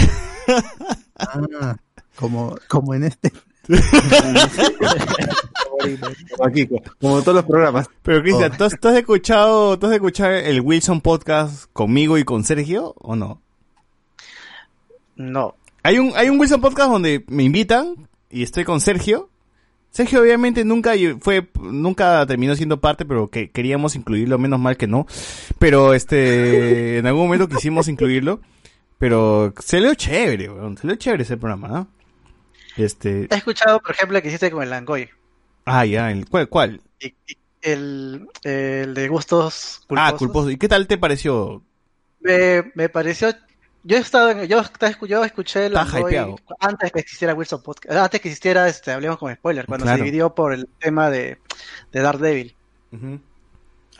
Ah, 1.18 1.76
como, 2.16 2.56
como 2.70 2.94
en 2.94 3.04
este. 3.04 3.32
Como 6.36 6.46
aquí, 6.46 6.68
como 7.00 7.18
en 7.20 7.24
todos 7.24 7.36
los 7.36 7.46
programas. 7.46 7.88
Pero 8.02 8.22
Cristian, 8.22 8.56
¿tú, 8.58 8.64
has- 8.64 8.80
tú 8.80 8.88
has 8.88 8.96
escuchado, 8.98 9.78
¿tú 9.80 9.88
has 9.88 9.94
escuchado 9.94 10.32
el 10.34 10.62
Wilson 10.62 11.02
Podcast 11.02 11.66
conmigo 11.74 12.18
y 12.18 12.24
con 12.24 12.44
Sergio 12.44 12.94
o 13.00 13.16
no? 13.16 13.42
No. 15.16 15.56
Hay 15.84 15.98
un, 16.00 16.12
hay 16.16 16.30
un 16.30 16.40
Wilson 16.40 16.62
Podcast 16.62 16.92
donde 16.92 17.24
me 17.28 17.44
invitan 17.44 18.08
y 18.30 18.44
estoy 18.44 18.64
con 18.66 18.82
Sergio. 18.82 19.30
Sergio 19.92 20.22
obviamente 20.22 20.64
nunca 20.66 20.94
fue, 21.20 21.50
nunca 21.60 22.26
terminó 22.28 22.56
siendo 22.56 22.80
parte, 22.80 23.06
pero 23.06 23.28
que 23.28 23.50
queríamos 23.50 23.96
incluirlo, 23.96 24.38
menos 24.38 24.60
mal 24.60 24.78
que 24.78 24.88
no. 24.88 25.08
Pero 25.58 25.94
este, 25.94 26.98
en 27.00 27.08
algún 27.08 27.24
momento 27.24 27.48
quisimos 27.48 27.88
incluirlo. 27.88 28.42
Pero 29.00 29.54
se 29.60 29.80
le 29.80 29.96
chévere, 29.96 30.50
weón. 30.50 30.78
Se 30.78 30.86
le 30.86 30.98
chévere 30.98 31.24
ese 31.24 31.38
programa, 31.38 31.68
¿no? 31.70 31.88
Este, 32.76 33.28
He 33.32 33.36
escuchado, 33.38 33.80
por 33.80 33.92
ejemplo, 33.92 34.18
el 34.18 34.22
que 34.22 34.28
hiciste 34.28 34.52
con 34.52 34.62
el 34.62 34.70
Langoy. 34.70 35.10
ah, 35.66 35.86
ya, 35.86 36.12
el, 36.12 36.28
¿cuál, 36.28 36.50
cuál? 36.50 36.82
El, 37.62 38.28
el 38.44 38.94
de 38.94 39.08
gustos 39.08 39.82
culposos. 39.88 40.14
Ah, 40.14 40.18
culposo. 40.18 40.50
¿Y 40.52 40.58
qué 40.58 40.68
tal 40.68 40.86
te 40.88 40.98
pareció? 40.98 41.64
Me, 42.20 42.72
me 42.76 42.90
pareció. 42.90 43.30
Yo 43.84 43.98
he 43.98 44.00
estado 44.02 44.32
en- 44.32 44.48
yo, 44.48 44.60
escuché 45.24 45.70
hypeado. 45.70 46.36
antes 46.60 46.92
que 46.92 47.00
existiera 47.00 47.34
Wilson 47.34 47.62
Podcast, 47.64 47.96
antes 47.98 48.20
que 48.22 48.28
existiera 48.28 48.68
este 48.68 48.92
Hablemos 48.92 49.18
con 49.18 49.34
spoiler, 49.34 49.66
cuando 49.66 49.86
Claro. 49.86 49.98
se 50.00 50.04
dividió 50.04 50.36
por 50.36 50.54
el 50.54 50.68
tema 50.80 51.10
de, 51.10 51.38
de 51.92 52.02
Daredevil. 52.02 52.56
Ujú. 52.92 53.20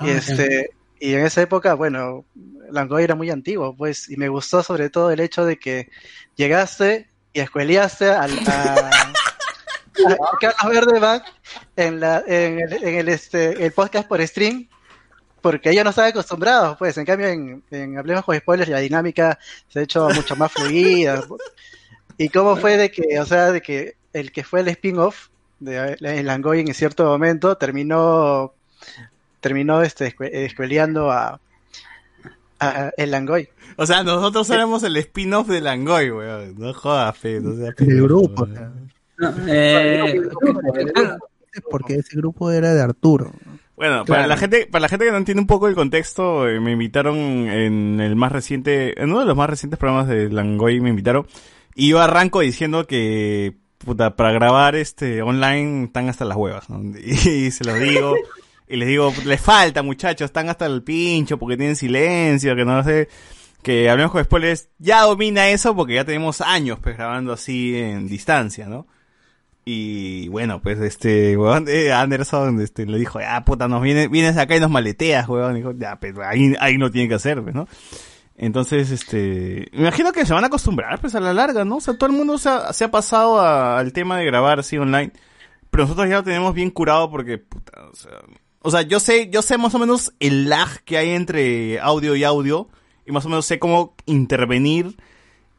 Y 0.02 0.10
este, 0.10 0.72
y 1.00 1.14
en 1.14 1.26
esa 1.26 1.42
época, 1.42 1.74
bueno, 1.76 2.26
Langoy 2.72 3.04
era 3.04 3.16
muy 3.16 3.30
antiguo, 3.30 3.76
pues, 3.76 4.10
y 4.10 4.18
me 4.18 4.28
gustó 4.28 4.64
sobre 4.64 4.90
todo 4.90 5.12
el 5.12 5.20
hecho 5.22 5.46
de 5.46 5.58
que 5.58 5.90
llegaste 6.36 7.10
y 7.34 7.40
escueleaste 7.40 8.10
al, 8.12 8.32
a, 8.48 8.92
Carlos 10.40 10.70
Verdeman 10.74 11.22
en, 11.76 12.00
la, 12.00 12.24
en, 12.28 12.60
el, 12.60 12.74
en 12.84 12.96
el, 12.96 13.10
este, 13.10 13.66
el 13.66 13.72
podcast 13.72 14.08
por 14.08 14.26
stream, 14.26 14.68
porque 15.42 15.70
ellos 15.72 15.84
no 15.84 15.90
están 15.92 16.08
acostumbrados, 16.08 16.78
pues. 16.78 16.98
En 16.98 17.06
cambio, 17.06 17.28
en, 17.28 17.64
en 17.72 17.98
Hablemos 17.98 18.24
con 18.26 18.36
Spoilers, 18.38 18.70
la 18.70 18.80
dinámica 18.80 19.38
se 19.68 19.80
ha 19.80 19.84
hecho 19.84 20.08
mucho 20.10 20.36
más 20.36 20.52
fluida. 20.52 21.24
¿Y 22.18 22.30
cómo 22.30 22.56
fue 22.58 22.78
de 22.78 22.92
que, 22.92 23.20
o 23.20 23.26
sea, 23.26 23.52
de 23.52 23.62
que 23.62 23.96
el 24.14 24.32
que 24.32 24.44
fue 24.44 24.60
el 24.62 24.68
spin-off 24.70 25.28
de 25.60 25.98
el 26.00 26.26
Langoy 26.26 26.62
en 26.62 26.74
cierto 26.74 27.06
momento 27.06 27.56
terminó 27.58 28.54
terminó 29.40 29.82
este 29.82 30.14
escue- 30.16 30.30
escueleando 30.32 31.12
a, 31.12 31.40
a 32.60 32.92
el 32.98 33.12
Langoy? 33.12 33.48
O 33.78 33.86
sea, 33.86 34.04
nosotros 34.04 34.50
éramos 34.50 34.84
el 34.84 34.98
spin-off 34.98 35.48
de 35.48 35.62
Langoy, 35.62 36.12
weón. 36.12 36.56
No 36.58 36.74
jodas, 36.74 37.18
fe. 37.18 37.40
No 37.40 37.56
seas 37.56 37.74
El 37.78 38.02
grupo. 38.04 38.48
Eh, 39.48 40.22
Porque 41.70 41.96
ese 41.96 42.18
grupo 42.18 42.52
era 42.52 42.74
de 42.74 42.82
Arturo. 42.82 43.32
Bueno, 43.80 44.04
para 44.04 44.28
la 44.28 44.36
gente, 44.36 44.68
para 44.68 44.82
la 44.82 44.90
gente 44.90 45.06
que 45.06 45.12
no 45.12 45.18
entiende 45.18 45.40
un 45.40 45.48
poco 45.48 45.70
el 45.70 45.74
contexto, 45.74 46.50
eh, 46.50 46.60
me 46.60 46.74
invitaron 46.74 47.16
en 47.16 48.02
el 48.02 48.14
más 48.18 48.30
reciente, 48.30 49.02
en 49.02 49.10
uno 49.10 49.22
de 49.22 49.26
los 49.26 49.38
más 49.38 49.50
recientes 49.50 49.80
programas 49.80 50.10
de 50.10 50.30
Langoy 50.30 50.82
me 50.82 50.90
invitaron, 50.90 51.26
y 51.76 51.88
yo 51.88 52.02
arranco 52.02 52.42
diciendo 52.42 52.86
que 52.86 53.56
puta, 53.78 54.18
para 54.18 54.34
grabar 54.34 54.76
este 54.76 55.22
online 55.22 55.86
están 55.86 56.10
hasta 56.10 56.26
las 56.26 56.36
huevas, 56.36 56.70
¿no? 56.70 56.82
Y, 57.00 57.52
se 57.52 57.64
los 57.64 57.80
digo, 57.80 58.16
y 58.68 58.76
les 58.76 58.90
digo, 58.90 59.14
les 59.24 59.40
falta 59.40 59.82
muchachos, 59.82 60.26
están 60.26 60.50
hasta 60.50 60.66
el 60.66 60.84
pincho 60.84 61.38
porque 61.38 61.56
tienen 61.56 61.78
silencio, 61.78 62.58
que 62.58 62.66
no 62.66 62.84
sé, 62.84 63.08
que 63.64 63.90
hablemos 63.90 64.12
con 64.12 64.26
spoilers, 64.26 64.68
ya 64.78 65.04
domina 65.04 65.48
eso 65.48 65.74
porque 65.74 65.94
ya 65.94 66.04
tenemos 66.04 66.42
años 66.42 66.80
pues 66.84 66.98
grabando 66.98 67.32
así 67.32 67.78
en 67.78 68.10
distancia, 68.10 68.68
¿no? 68.68 68.88
Y 69.72 70.28
bueno, 70.30 70.62
pues 70.64 70.80
este, 70.80 71.38
weón, 71.38 71.66
eh, 71.68 71.92
Anderson 71.94 72.60
este, 72.60 72.88
le 72.88 72.98
dijo, 72.98 73.20
ah, 73.24 73.46
puta, 73.46 73.68
nos 73.68 73.84
vienes, 73.84 74.10
vienes 74.10 74.36
acá 74.36 74.56
y 74.56 74.60
nos 74.60 74.72
maleteas, 74.72 75.30
weón. 75.30 75.54
Dijo, 75.54 75.74
ya, 75.78 76.00
pero 76.00 76.26
ahí, 76.26 76.56
ahí 76.60 76.78
no 76.80 76.90
tiene 76.90 77.08
que 77.08 77.14
hacer, 77.14 77.44
pues, 77.44 77.54
¿no? 77.54 77.68
Entonces, 78.36 78.90
este, 78.90 79.68
me 79.74 79.82
imagino 79.82 80.12
que 80.12 80.26
se 80.26 80.34
van 80.34 80.44
a 80.44 80.48
acostumbrar, 80.48 81.00
pues, 81.00 81.14
a 81.14 81.20
la 81.20 81.34
larga, 81.34 81.66
¿no? 81.66 81.76
O 81.78 81.82
sea, 81.82 81.96
todo 81.98 82.10
el 82.10 82.16
mundo 82.16 82.40
se 82.40 82.50
ha, 82.50 82.74
se 82.74 82.86
ha 82.86 82.90
pasado 82.92 83.40
a- 83.40 83.78
al 83.78 83.94
tema 83.94 84.18
de 84.18 84.26
grabar 84.26 84.60
así 84.60 84.76
online. 84.78 85.12
Pero 85.70 85.84
nosotros 85.84 86.10
ya 86.10 86.16
lo 86.16 86.24
tenemos 86.24 86.56
bien 86.56 86.72
curado 86.72 87.12
porque, 87.12 87.38
puta, 87.38 87.74
o 87.92 87.96
sea, 87.96 88.12
o 88.62 88.72
sea, 88.72 88.82
yo 88.82 89.00
sé, 89.00 89.30
yo 89.30 89.44
sé 89.44 89.60
más 89.60 89.76
o 89.76 89.80
menos 89.80 90.14
el 90.20 90.50
lag 90.50 90.68
que 90.84 90.98
hay 90.98 91.12
entre 91.12 91.80
audio 91.80 92.16
y 92.16 92.24
audio. 92.24 92.70
Y 93.06 93.12
más 93.12 93.24
o 93.26 93.30
menos 93.30 93.46
sé 93.46 93.60
cómo 93.60 93.94
intervenir 94.08 94.98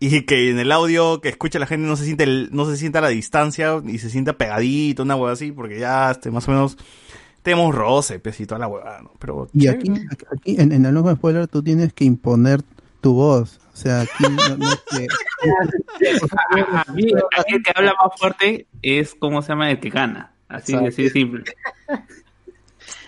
y 0.00 0.22
que 0.22 0.50
en 0.50 0.58
el 0.58 0.72
audio 0.72 1.20
que 1.20 1.28
escucha 1.28 1.58
la 1.60 1.66
gente 1.66 1.86
no 1.86 1.94
se 1.94 2.04
siente 2.06 2.24
el- 2.24 2.48
no 2.52 2.64
se 2.64 2.76
sienta 2.76 2.98
a 2.98 3.02
la 3.02 3.08
distancia 3.10 3.80
y 3.86 3.98
se 3.98 4.10
sienta 4.10 4.32
pegadito, 4.32 5.02
una 5.04 5.14
hueá 5.14 5.32
así, 5.34 5.52
porque 5.52 5.78
ya 5.78 6.10
este, 6.10 6.30
más 6.30 6.48
o 6.48 6.50
menos 6.52 6.76
tenemos 7.42 7.74
roce, 7.74 8.18
pues, 8.18 8.40
y 8.40 8.46
toda 8.46 8.58
la 8.58 8.68
hueá, 8.68 9.00
¿no? 9.02 9.12
Pero 9.18 9.48
Y 9.54 9.68
aquí, 9.68 9.90
aquí 10.32 10.56
en, 10.60 10.72
en 10.72 10.84
el 10.86 10.92
nuevo 10.92 11.14
spoiler 11.14 11.46
tú 11.48 11.62
tienes 11.62 11.92
que 11.92 12.04
imponer 12.04 12.62
tu 13.00 13.14
voz. 13.14 13.60
O 13.72 13.76
sea, 13.76 14.02
aquí 14.02 14.24
no, 14.24 14.56
no 14.58 14.68
es 14.72 14.80
que... 14.90 15.06
Aquí, 16.76 17.12
aquí 17.38 17.54
el 17.54 17.62
que 17.62 17.72
habla 17.74 17.94
más 17.94 18.12
fuerte 18.18 18.66
es 18.82 19.14
como 19.14 19.42
se 19.42 19.48
llama 19.50 19.70
el 19.70 19.80
que 19.80 19.90
gana. 19.90 20.32
Así, 20.48 20.74
así 20.74 21.04
de 21.04 21.10
simple. 21.10 21.44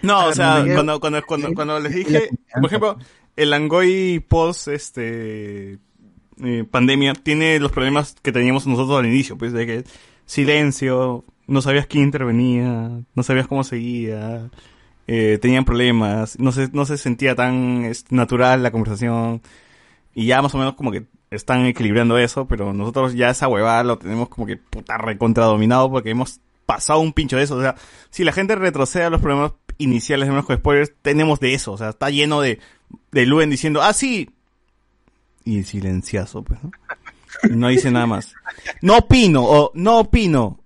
No, 0.03 0.27
o 0.27 0.33
sea, 0.33 0.65
cuando, 0.75 0.99
cuando, 1.01 1.23
cuando, 1.23 1.53
cuando 1.55 1.81
les 1.81 1.95
dije, 1.95 2.31
por 2.55 2.67
ejemplo, 2.67 2.99
el 3.37 3.53
Angoy 3.53 4.25
post 4.27 4.69
este 4.69 5.79
eh, 6.45 6.65
pandemia 6.69 7.15
tiene 7.15 7.59
los 7.61 7.73
problemas 7.73 8.17
que 8.23 8.33
teníamos 8.33 8.67
nosotros 8.67 8.99
al 8.99 9.07
inicio, 9.07 9.37
pues 9.39 9.53
de 9.53 9.67
que 9.67 9.85
silencio, 10.27 11.25
no 11.47 11.63
sabías 11.63 11.87
quién 11.87 12.05
intervenía, 12.05 12.91
no 13.15 13.23
sabías 13.23 13.47
cómo 13.47 13.65
seguía, 13.65 14.51
eh, 15.07 15.39
tenían 15.41 15.65
problemas, 15.65 16.39
no 16.39 16.53
se, 16.53 16.69
no 16.73 16.85
se 16.85 16.99
sentía 16.99 17.35
tan 17.35 17.91
natural 18.11 18.63
la 18.63 18.71
conversación 18.71 19.43
y 20.15 20.27
ya 20.27 20.43
más 20.43 20.55
o 20.55 20.59
menos 20.59 20.75
como 20.75 20.93
que 20.93 21.07
están 21.31 21.65
equilibrando 21.67 22.19
eso, 22.19 22.47
pero 22.47 22.73
nosotros 22.73 23.15
ya 23.15 23.31
esa 23.31 23.49
huevada 23.49 23.83
lo 23.85 23.99
tenemos 23.99 24.29
como 24.29 24.47
que 24.47 24.57
puta 24.57 24.99
recontradominado 24.99 25.91
porque 25.91 26.11
hemos 26.11 26.41
pasado 26.67 27.01
un 27.01 27.13
pincho 27.13 27.37
de 27.37 27.45
eso. 27.45 27.57
O 27.57 27.63
sea, 27.63 27.75
si 28.11 28.25
la 28.25 28.33
gente 28.33 28.55
retrocede 28.55 29.05
a 29.05 29.11
los 29.11 29.21
problemas 29.21 29.53
iniciales 29.79 30.29
de 30.29 30.43
con 30.43 30.57
spoilers, 30.57 30.93
tenemos 31.03 31.41
de 31.41 31.55
eso. 31.55 31.73
O 31.73 31.79
sea, 31.79 31.91
está 31.91 32.11
lleno 32.11 32.41
de, 32.41 32.61
de 33.11 33.47
diciendo, 33.47 33.83
ah, 33.83 33.93
sí. 33.93 34.31
Y 35.45 35.63
silenciazo, 35.65 36.43
pues, 36.43 36.63
¿no? 36.63 36.71
Y 37.45 37.57
no 37.57 37.69
dice 37.69 37.91
nada 37.91 38.07
más. 38.07 38.35
No 38.81 38.99
opino, 38.99 39.45
o 39.45 39.73
no 39.75 40.01
opino. 40.01 40.61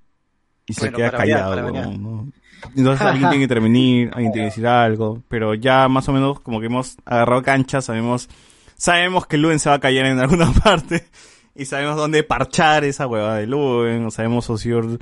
Y 0.66 0.74
se 0.74 0.82
Bueno, 0.82 0.96
queda 0.96 1.10
para 1.12 1.18
callado. 1.24 2.26
Entonces 2.74 3.06
alguien 3.06 3.28
tiene 3.28 3.36
que 3.36 3.42
intervenir, 3.42 4.10
alguien 4.12 4.32
tiene 4.32 4.46
que 4.46 4.50
decir 4.50 4.66
algo, 4.66 5.22
pero 5.28 5.55
ya 5.55 5.88
más 5.88 6.08
o 6.08 6.12
menos 6.12 6.40
como 6.40 6.60
que 6.60 6.66
hemos 6.66 6.96
agarrado 7.05 7.42
cancha, 7.42 7.80
sabemos, 7.80 8.28
sabemos 8.76 9.26
que 9.26 9.36
Luen 9.36 9.58
se 9.58 9.68
va 9.68 9.76
a 9.76 9.80
callar 9.80 10.06
en 10.06 10.18
alguna 10.18 10.52
parte 10.64 11.06
y 11.55 11.64
sabemos 11.66 11.96
dónde 11.96 12.22
parchar 12.22 12.84
esa 12.84 13.06
huevada 13.06 13.36
de 13.36 13.46
Luen, 13.46 14.06
o 14.06 14.10
sabemos 14.10 14.44
Sociur, 14.44 14.98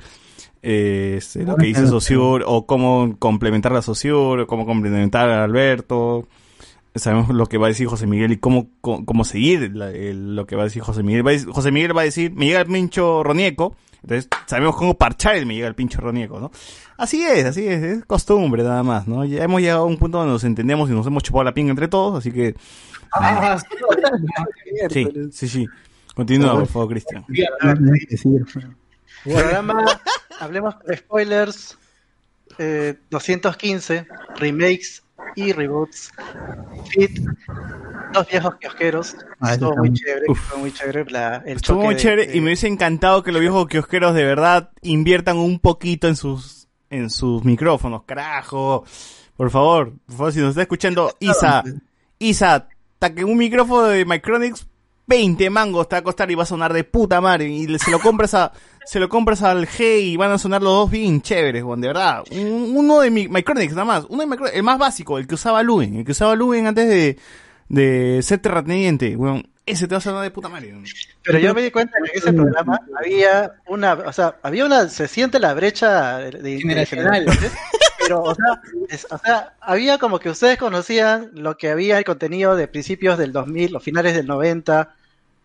eh, 0.61 1.19
lo 1.35 1.55
que 1.57 1.67
dice 1.67 1.87
Sociur, 1.87 2.43
o 2.45 2.65
cómo 2.65 3.15
complementar 3.19 3.75
a 3.75 3.81
Sociur, 3.81 4.41
o 4.41 4.47
cómo 4.47 4.65
complementar 4.65 5.29
a 5.29 5.43
Alberto, 5.43 6.27
sabemos 6.95 7.29
lo 7.29 7.45
que 7.47 7.57
va 7.57 7.67
a 7.67 7.69
decir 7.69 7.87
José 7.87 8.07
Miguel 8.07 8.31
y 8.31 8.37
cómo, 8.37 8.69
cómo, 8.81 9.05
cómo 9.05 9.23
seguir 9.25 9.75
la- 9.75 9.91
el- 9.91 10.35
lo 10.35 10.45
que 10.47 10.55
va 10.55 10.63
a 10.63 10.65
decir 10.65 10.81
José 10.81 11.03
Miguel. 11.03 11.25
Va 11.25 11.31
a 11.31 11.33
decir- 11.33 11.49
José 11.51 11.71
Miguel 11.71 11.95
va 11.95 12.01
a 12.01 12.05
decir, 12.05 12.31
me 12.33 12.45
llega 12.45 12.61
el 12.61 12.67
pincho 12.67 13.23
Ronieco, 13.23 13.75
entonces 14.01 14.29
sabemos 14.45 14.75
cómo 14.75 14.93
parchar 14.95 15.35
el 15.35 15.45
me 15.45 15.55
llega 15.55 15.67
el 15.67 15.75
pincho 15.75 15.99
Ronieco, 16.01 16.39
¿no? 16.39 16.51
Así 16.97 17.23
es, 17.23 17.43
así 17.45 17.67
es, 17.67 17.83
es 17.83 18.05
costumbre 18.05 18.63
nada 18.63 18.81
más, 18.83 19.07
¿no? 19.07 19.25
Ya 19.25 19.43
hemos 19.43 19.59
llegado 19.61 19.81
a 19.81 19.85
un 19.85 19.97
punto 19.97 20.19
donde 20.19 20.31
nos 20.33 20.43
entendemos 20.45 20.89
y 20.89 20.93
nos 20.93 21.05
hemos 21.07 21.23
chupado 21.23 21.43
la 21.43 21.53
pinga 21.53 21.71
entre 21.71 21.87
todos, 21.87 22.17
así 22.19 22.31
que... 22.31 22.55
Ah, 23.13 23.57
Sí, 24.89 25.07
sí, 25.31 25.47
sí. 25.47 25.67
Continúa, 26.15 26.53
por 26.55 26.67
favor, 26.67 26.89
Cristian. 26.89 27.25
Programa, 29.23 29.83
hablemos 30.39 30.75
de 30.85 30.97
spoilers, 30.97 31.77
eh, 32.57 32.95
215, 33.09 34.07
remakes 34.37 35.03
y 35.35 35.51
reboots, 35.51 36.11
fit, 36.89 37.19
dos 38.13 38.27
viejos 38.27 38.55
kiosqueros, 38.55 39.15
Ah, 39.39 39.53
estuvo 39.53 39.75
muy 39.77 39.93
chévere, 39.93 40.25
fue 40.33 40.57
muy 40.59 40.71
chévere 40.71 41.05
la- 41.11 41.37
el 41.45 41.57
Estuvo 41.57 41.81
muy 41.83 41.95
chévere 41.95 42.27
de- 42.27 42.37
y 42.37 42.41
me 42.41 42.47
hubiese 42.47 42.67
encantado 42.67 43.23
que 43.23 43.31
los 43.31 43.41
viejos 43.41 43.67
kiosqueros 43.67 44.13
de 44.15 44.23
verdad 44.23 44.71
inviertan 44.81 45.37
un 45.37 45.59
poquito 45.59 46.07
en 46.07 46.15
sus 46.15 46.67
en 46.91 47.09
sus 47.09 47.43
micrófonos, 47.43 48.03
carajo. 48.05 48.85
Por 49.35 49.49
favor, 49.49 49.93
por 50.05 50.15
favor, 50.15 50.31
si 50.31 50.39
nos 50.39 50.49
está 50.51 50.61
escuchando 50.61 51.11
Isa, 51.19 51.63
Isa, 52.19 52.69
ta 52.99 53.13
que 53.13 53.25
un 53.25 53.37
micrófono 53.37 53.87
de 53.87 54.05
Micronics 54.05 54.65
20 55.07 55.49
mangos 55.49 55.87
te 55.87 55.95
va 55.95 55.99
a 55.99 56.03
costar 56.03 56.29
y 56.31 56.35
va 56.35 56.43
a 56.43 56.47
sonar 56.47 56.73
de 56.73 56.83
puta 56.83 57.21
madre 57.21 57.47
y 57.47 57.67
le- 57.67 57.79
se 57.79 57.91
lo 57.91 57.99
compras 57.99 58.33
a 58.33 58.51
se 58.85 58.99
lo 58.99 59.07
compras 59.09 59.41
al 59.43 59.67
G 59.67 59.99
y 60.01 60.17
van 60.17 60.31
a 60.31 60.37
sonar 60.37 60.61
los 60.61 60.71
dos 60.73 60.91
bien 60.91 61.21
chéveres, 61.21 61.63
weón, 61.63 61.81
de 61.81 61.87
verdad. 61.87 62.23
Un- 62.31 62.73
uno 62.75 62.99
de 63.01 63.09
mi, 63.11 63.27
Micronics 63.27 63.73
nada 63.73 63.85
más, 63.85 64.05
uno 64.09 64.21
de 64.21 64.27
Micro- 64.27 64.51
el 64.51 64.63
más 64.63 64.77
básico, 64.77 65.17
el 65.17 65.25
que 65.27 65.35
usaba 65.35 65.63
Luen, 65.63 65.95
el 65.97 66.05
que 66.05 66.11
usaba 66.11 66.35
Luen 66.35 66.67
antes 66.67 66.87
de 66.87 67.17
de 67.67 68.19
ser 68.21 68.39
terrateniente, 68.39 69.15
weón. 69.15 69.47
Ese 69.65 69.87
te 69.87 69.95
va 69.95 69.97
a 69.97 70.01
sonar 70.01 70.21
de 70.21 70.29
puta 70.29 70.47
madre. 70.49 70.67
weón. 70.69 70.83
Pero 71.23 71.39
yo 71.39 71.55
me 71.55 71.63
di 71.63 71.71
cuenta 71.71 71.93
que 72.03 72.11
en 72.11 72.17
ese 72.19 72.31
programa 72.33 72.79
había 72.99 73.53
una, 73.67 73.93
o 73.93 74.13
sea, 74.13 74.35
había 74.43 74.63
una, 74.65 74.87
se 74.89 75.07
siente 75.07 75.39
la 75.39 75.55
brecha 75.55 76.17
de, 76.19 76.29
de- 76.31 76.39
de 76.41 76.59
Generacional. 76.59 77.25
Pero, 78.07 78.21
o 78.23 78.35
sea, 78.35 78.61
es- 78.89 79.07
o 79.11 79.17
sea, 79.17 79.53
había 79.61 79.97
como 79.97 80.19
que 80.19 80.29
ustedes 80.29 80.57
conocían 80.57 81.31
lo 81.33 81.57
que 81.57 81.69
había 81.69 81.97
el 81.97 82.03
contenido 82.05 82.55
de 82.55 82.67
principios 82.67 83.17
del 83.17 83.31
2000 83.33 83.75
o 83.75 83.79
finales 83.79 84.15
del 84.15 84.27
90 84.27 84.95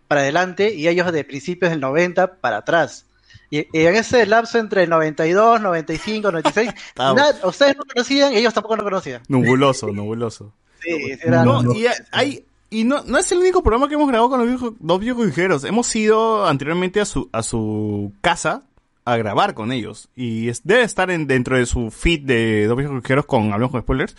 para 0.09 0.21
adelante 0.23 0.75
y 0.75 0.89
ellos 0.89 1.11
de 1.13 1.25
principios 1.25 1.71
del 1.71 1.81
90 1.81 2.35
para 2.35 2.59
atrás. 2.59 3.07
Y, 3.51 3.59
y 3.77 3.85
en 3.87 3.97
ese 3.97 4.25
lapso 4.27 4.59
entre 4.59 4.85
el 4.85 4.91
92, 4.91 5.61
95, 5.61 6.31
96, 6.31 6.71
Estamos. 6.89 7.17
nada- 7.17 7.37
ustedes 7.49 7.77
no 7.77 7.83
conocían 7.85 8.33
y 8.33 8.37
ellos 8.37 8.55
tampoco 8.55 8.77
no 8.77 8.85
conocían. 8.85 9.23
Nubuloso, 9.29 9.89
nubuloso. 9.89 10.53
Sí, 10.83 10.91
era- 11.23 11.45
No, 11.45 11.73
y 11.75 11.87
hay, 12.13 12.45
y 12.71 12.85
no, 12.85 13.03
no 13.05 13.19
es 13.19 13.31
el 13.33 13.39
único 13.39 13.63
programa 13.63 13.89
que 13.89 13.95
hemos 13.95 14.09
grabado 14.09 14.31
con 14.31 14.39
los 14.41 14.49
viejos, 14.49 14.73
dos 14.79 15.01
viejos 15.01 15.27
ligeros. 15.27 15.65
Hemos 15.65 15.95
ido 15.97 16.47
anteriormente 16.47 17.01
a 17.01 17.05
su, 17.05 17.29
a 17.33 17.43
su 17.43 18.13
casa 18.21 18.63
a 19.05 19.17
grabar 19.17 19.55
con 19.55 19.73
ellos. 19.73 20.09
Y 20.15 20.49
es- 20.49 20.63
debe 20.65 20.83
estar 20.83 21.11
en, 21.11 21.27
dentro 21.27 21.57
de 21.57 21.67
su 21.67 21.91
feed 21.91 22.21
de 22.23 22.67
dos 22.67 22.77
viejos 22.77 23.03
con 23.27 23.53
Hablamos 23.53 23.71
con 23.73 23.81
Spoilers. 23.83 24.15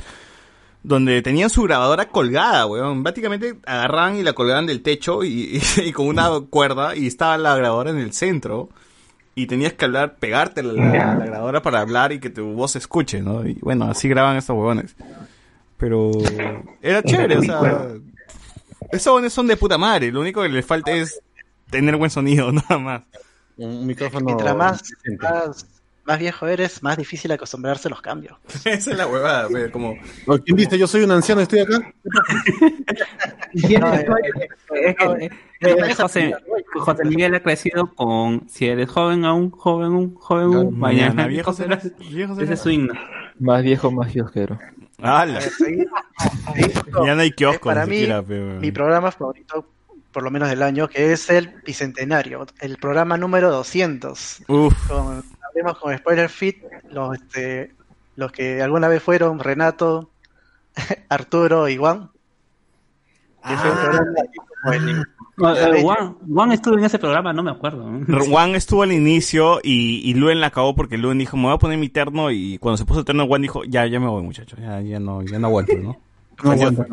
Donde 0.83 1.21
tenían 1.21 1.51
su 1.51 1.61
grabadora 1.63 2.07
colgada, 2.09 2.65
weón. 2.65 3.03
Prácticamente 3.03 3.55
agarraban 3.65 4.17
y 4.17 4.23
la 4.23 4.33
colgaban 4.33 4.65
del 4.65 4.81
techo 4.81 5.23
y, 5.23 5.61
y- 5.77 5.81
y 5.89 5.91
con 5.91 6.07
una 6.07 6.29
cuerda 6.49 6.95
y 6.95 7.07
estaba 7.07 7.37
la 7.37 7.55
grabadora 7.55 7.91
en 7.91 7.97
el 7.99 8.13
centro. 8.13 8.69
Y 9.33 9.45
tenías 9.47 9.73
que 9.73 9.85
hablar, 9.85 10.15
pegarte 10.17 10.61
la, 10.63 10.73
la- 10.73 11.15
la 11.15 11.25
grabadora 11.25 11.61
para 11.61 11.79
hablar 11.81 12.11
y 12.11 12.19
que 12.19 12.29
tu 12.29 12.53
voz 12.53 12.71
se 12.71 12.79
escuche, 12.79 13.21
¿no? 13.21 13.47
Y 13.47 13.53
bueno, 13.61 13.85
así 13.85 14.09
graban 14.09 14.35
estos 14.37 14.55
huevones. 14.55 14.95
Pero 15.77 16.11
era 16.81 17.01
chévere, 17.01 17.37
o 17.37 17.41
sea, 17.41 17.87
esos 18.91 19.07
huevones 19.07 19.33
son 19.33 19.47
de 19.47 19.57
puta 19.57 19.77
madre. 19.77 20.11
Lo 20.11 20.19
único 20.21 20.41
que 20.41 20.49
les 20.49 20.65
falta 20.65 20.91
es 20.91 21.21
tener 21.69 21.95
buen 21.95 22.11
sonido, 22.11 22.51
nada 22.51 22.77
más. 22.77 23.01
Un 23.61 23.85
micrófono. 23.85 24.25
Mientras 24.25 24.55
más, 24.55 24.81
más, 25.19 25.81
más 26.03 26.19
viejo 26.19 26.47
eres, 26.47 26.81
más 26.81 26.97
difícil 26.97 27.31
acostumbrarse 27.31 27.87
a 27.87 27.91
los 27.91 28.01
cambios. 28.01 28.37
Esa 28.65 28.91
es 28.91 28.97
la 28.97 29.07
huevada, 29.07 29.47
como... 29.71 29.95
¿Quién 30.45 30.57
dice? 30.57 30.77
Yo 30.77 30.87
soy 30.87 31.03
un 31.03 31.11
anciano, 31.11 31.41
estoy 31.41 31.59
acá. 31.59 31.93
Eh, 33.53 35.29
eh, 35.59 35.93
José, 35.93 36.33
José 36.73 37.03
Miguel 37.03 37.35
ha 37.35 37.43
crecido 37.43 37.93
con 37.93 38.47
si 38.47 38.67
eres 38.67 38.89
joven 38.89 39.25
aún, 39.25 39.51
joven 39.51 39.87
aún, 39.87 40.15
joven 40.15 40.53
aún, 40.53 40.79
mañana, 40.79 41.09
mañana 41.09 41.27
viejo 41.27 41.51
serás, 41.51 41.91
viejo 41.99 42.39
Ese 42.39 42.53
es 42.53 42.59
su 42.61 42.69
himno. 42.69 42.93
Más 43.39 43.61
viejo, 43.61 43.91
más 43.91 44.11
kiosquero. 44.11 44.57
¡Hala! 45.01 45.41
Ya 47.05 47.15
no 47.15 47.21
hay 47.21 47.31
kiosco, 47.31 47.65
para 47.65 47.85
mí, 47.85 48.07
mi 48.59 48.71
programa 48.71 49.11
favorito, 49.11 49.67
por 50.11 50.23
lo 50.23 50.31
menos 50.31 50.49
del 50.49 50.63
año, 50.63 50.87
que 50.87 51.13
es 51.13 51.29
el 51.29 51.53
Bicentenario, 51.65 52.45
el 52.59 52.77
programa 52.77 53.17
número 53.17 53.51
200. 53.51 54.43
Uf. 54.47 54.87
Con, 54.87 55.23
hablemos 55.47 55.77
con 55.79 55.97
Spoiler 55.97 56.29
Fit, 56.29 56.63
los, 56.89 57.15
este, 57.15 57.71
los 58.15 58.31
que 58.31 58.61
alguna 58.61 58.87
vez 58.87 59.01
fueron 59.01 59.39
Renato, 59.39 60.09
Arturo 61.09 61.67
y 61.69 61.77
Juan. 61.77 62.09
No, 65.37 65.55
eh, 65.55 65.81
Juan, 65.81 66.17
Juan 66.31 66.51
estuvo 66.51 66.77
en 66.77 66.83
ese 66.83 66.99
programa, 66.99 67.33
no 67.33 67.41
me 67.41 67.51
acuerdo. 67.51 67.89
Juan 68.29 68.53
estuvo 68.55 68.83
al 68.83 68.91
inicio 68.91 69.59
y, 69.63 70.01
y 70.07 70.13
Luen 70.13 70.39
la 70.39 70.47
acabó 70.47 70.75
porque 70.75 70.97
Luen 70.97 71.17
dijo, 71.17 71.35
me 71.37 71.43
voy 71.43 71.53
a 71.53 71.57
poner 71.57 71.79
mi 71.79 71.89
terno 71.89 72.29
y 72.29 72.59
cuando 72.59 72.77
se 72.77 72.85
puso 72.85 72.99
el 72.99 73.05
terno 73.05 73.25
Juan 73.25 73.41
dijo, 73.41 73.63
ya, 73.63 73.87
ya 73.87 73.99
me 73.99 74.07
voy 74.07 74.21
muchachos, 74.21 74.59
ya, 74.59 74.81
ya 74.81 74.99
no, 74.99 75.23
ya 75.23 75.39
no 75.39 75.47
aguanto, 75.47 75.73
¿no? 75.77 75.97
No 76.43 76.51
aguanto, 76.51 76.85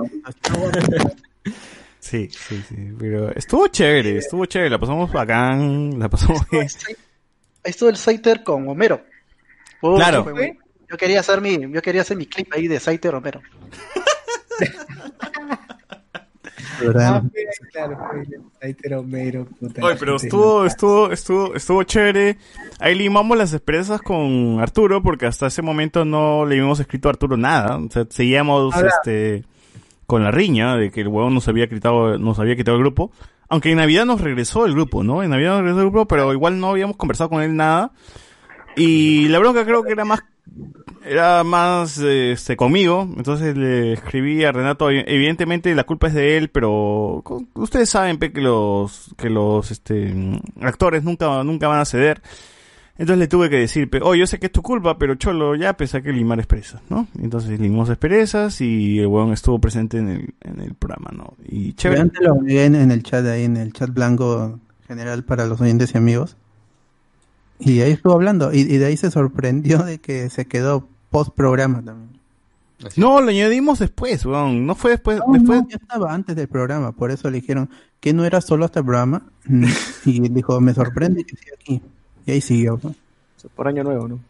Sí, 2.01 2.29
sí, 2.31 2.63
sí, 2.69 2.77
pero 2.99 3.31
estuvo 3.35 3.67
chévere, 3.69 4.19
estuvo 4.19 4.47
chévere, 4.47 4.71
la 4.71 4.79
pasamos 4.79 5.13
bacán, 5.13 5.99
la 5.99 6.09
pasamos 6.09 6.49
bien. 6.51 6.67
Ahí 7.65 7.71
estuvo 7.71 7.89
el 7.89 7.97
Saiter 7.97 8.43
con 8.45 8.69
Homero. 8.69 9.03
Claro. 9.81 10.25
fue 10.25 10.57
Yo 10.89 10.97
quería 10.97 11.21
hacer 11.21 11.41
mi, 11.41 11.59
yo 11.73 11.83
quería 11.83 12.03
hacer 12.03 12.17
mi 12.17 12.27
clip 12.27 12.53
ahí 12.53 12.69
de 12.69 12.81
Saiter 12.81 13.15
Homero. 13.15 13.41
Ah, 16.97 17.23
claro, 17.73 17.99
fue 18.09 18.21
el 18.21 18.43
Saiter 18.61 18.95
Homero, 18.95 19.47
puta. 19.47 19.85
Oye, 19.85 19.97
pero 19.99 20.15
estuvo, 20.17 20.65
estuvo, 20.65 21.11
estuvo, 21.11 21.55
estuvo 21.57 21.83
chévere. 21.83 22.39
Ahí 22.79 22.95
limamos 22.95 23.37
las 23.37 23.53
esperanzas 23.53 24.01
con 24.01 24.61
Arturo, 24.61 25.03
porque 25.03 25.27
hasta 25.27 25.49
ese 25.49 25.61
momento 25.61 26.05
no 26.05 26.47
le 26.47 26.55
habíamos 26.55 26.79
escrito 26.79 27.09
a 27.09 27.13
Arturo 27.13 27.37
nada. 27.37 27.79
O 27.79 27.91
sea, 27.91 28.07
seguíamos 28.09 28.75
Ahora- 28.75 28.91
este 28.91 29.45
con 30.09 30.25
la 30.25 30.31
riña 30.31 30.77
de 30.77 30.91
que 30.91 31.03
el 31.03 31.09
huevón 31.09 31.35
nos 31.35 31.49
había 31.49 31.69
quitado, 31.69 32.17
nos 32.17 32.39
había 32.39 32.57
quitado 32.57 32.79
el 32.79 32.83
grupo. 32.83 33.13
Aunque 33.51 33.71
en 33.71 33.77
Navidad 33.77 34.07
nos 34.07 34.23
regresó 34.23 34.65
el 34.65 34.73
grupo, 34.73 35.05
¿no? 35.05 35.23
En 35.23 35.29
Navidad 35.29 35.51
nos 35.51 35.61
regresó 35.61 35.81
el 35.83 35.91
grupo, 35.91 36.09
pero 36.09 36.33
igual 36.33 36.59
no 36.59 36.71
habíamos 36.71 36.97
conversado 36.97 37.29
con 37.29 37.43
él 37.43 37.55
nada. 37.55 37.93
Y 38.75 39.29
la 39.29 39.39
bronca 39.39 39.67
creo 39.67 39.83
que 39.83 39.93
era 39.93 40.07
más 40.07 40.25
era 41.05 41.45
más 41.45 41.99
este 41.99 42.57
conmigo, 42.57 43.07
entonces 43.17 43.55
le 43.55 43.93
escribí 43.93 44.45
a 44.45 44.53
Renato, 44.53 44.91
evidentemente 44.91 45.75
la 45.75 45.85
culpa 45.85 46.09
es 46.09 46.15
de 46.15 46.39
él, 46.39 46.49
pero 46.49 47.23
ustedes 47.55 47.91
saben 47.91 48.19
que 48.19 48.31
los 48.41 49.15
que 49.19 49.29
los 49.29 49.71
este 49.71 50.41
actores 50.63 51.05
nunca 51.05 51.45
nunca 51.45 51.69
van 51.69 51.81
a 51.81 51.85
ceder. 51.85 52.23
Entonces 52.99 53.19
le 53.21 53.29
tuve 53.29 53.49
que 53.49 53.57
decir, 53.57 53.89
pe, 53.89 54.01
oh, 54.03 54.15
yo 54.17 54.27
sé 54.27 54.39
que 54.41 54.47
es 54.47 54.53
tu 54.53 54.61
culpa, 54.61 54.99
pero 54.99 55.15
cholo, 55.15 55.55
ya 55.55 55.73
pensé 55.77 56.03
que 56.03 56.13
limar 56.13 56.41
asperezas, 56.41 56.83
¿no? 56.91 57.07
Entonces 57.21 57.59
limamos 57.61 57.89
asperezas 57.91 58.61
y 58.61 58.99
el 58.99 59.07
weón 59.07 59.33
estuvo 59.33 59.61
presente 59.61 59.99
en 59.99 60.09
el, 60.09 60.35
en 60.43 60.61
el 60.61 60.75
programa, 60.75 61.11
¿no? 61.13 61.35
Y 61.47 61.75
chévere. 61.75 62.01
Antes 62.01 62.21
lo 62.23 62.35
agregué 62.35 62.65
en, 62.65 62.75
en 62.75 62.91
el 62.91 63.03
chat 63.05 63.25
ahí, 63.27 63.45
en 63.45 63.57
el 63.57 63.73
chat 63.73 63.91
blanco 63.95 64.59
general 64.89 65.23
para 65.25 65.47
los 65.47 65.61
oyentes 65.61 65.95
y 65.95 65.99
amigos. 65.99 66.37
Y 67.61 67.81
ahí 67.81 67.93
estuvo 67.93 68.15
hablando. 68.15 68.53
Y, 68.53 68.61
y 68.61 68.79
de 68.79 68.87
ahí 68.87 68.97
se 68.97 69.11
sorprendió 69.11 69.79
de 69.85 69.99
que 69.99 70.29
se 70.31 70.47
quedó 70.47 70.89
post 71.11 71.35
programa 71.35 71.83
también. 71.83 72.19
No, 72.97 73.21
lo 73.21 73.29
añadimos 73.31 73.79
después, 73.81 74.25
weón. 74.27 74.67
No 74.67 74.75
fue 74.75 74.93
después, 74.93 75.21
No, 75.25 75.33
después. 75.33 75.63
no, 75.63 75.69
ya 75.69 75.77
estaba 75.77 76.13
antes 76.15 76.37
del 76.37 76.49
programa, 76.49 76.93
por 76.93 77.11
eso 77.11 77.29
le 77.31 77.41
dijeron 77.41 77.71
que 78.01 78.13
no 78.13 78.25
era 78.25 78.41
solo 78.41 78.65
hasta 78.65 78.81
el 78.81 78.87
programa. 78.87 79.23
Y 80.05 80.29
dijo, 80.29 80.61
me 80.61 80.75
sorprende 80.75 81.25
que 81.25 81.37
siga 81.37 81.55
aquí. 81.61 81.83
Y 82.29 82.33
ahí 82.33 82.41
siguió. 82.43 82.79
¿no? 82.83 82.95
Por 83.57 83.69
año 83.69 83.83
nuevo, 83.83 84.07
¿no? 84.07 84.21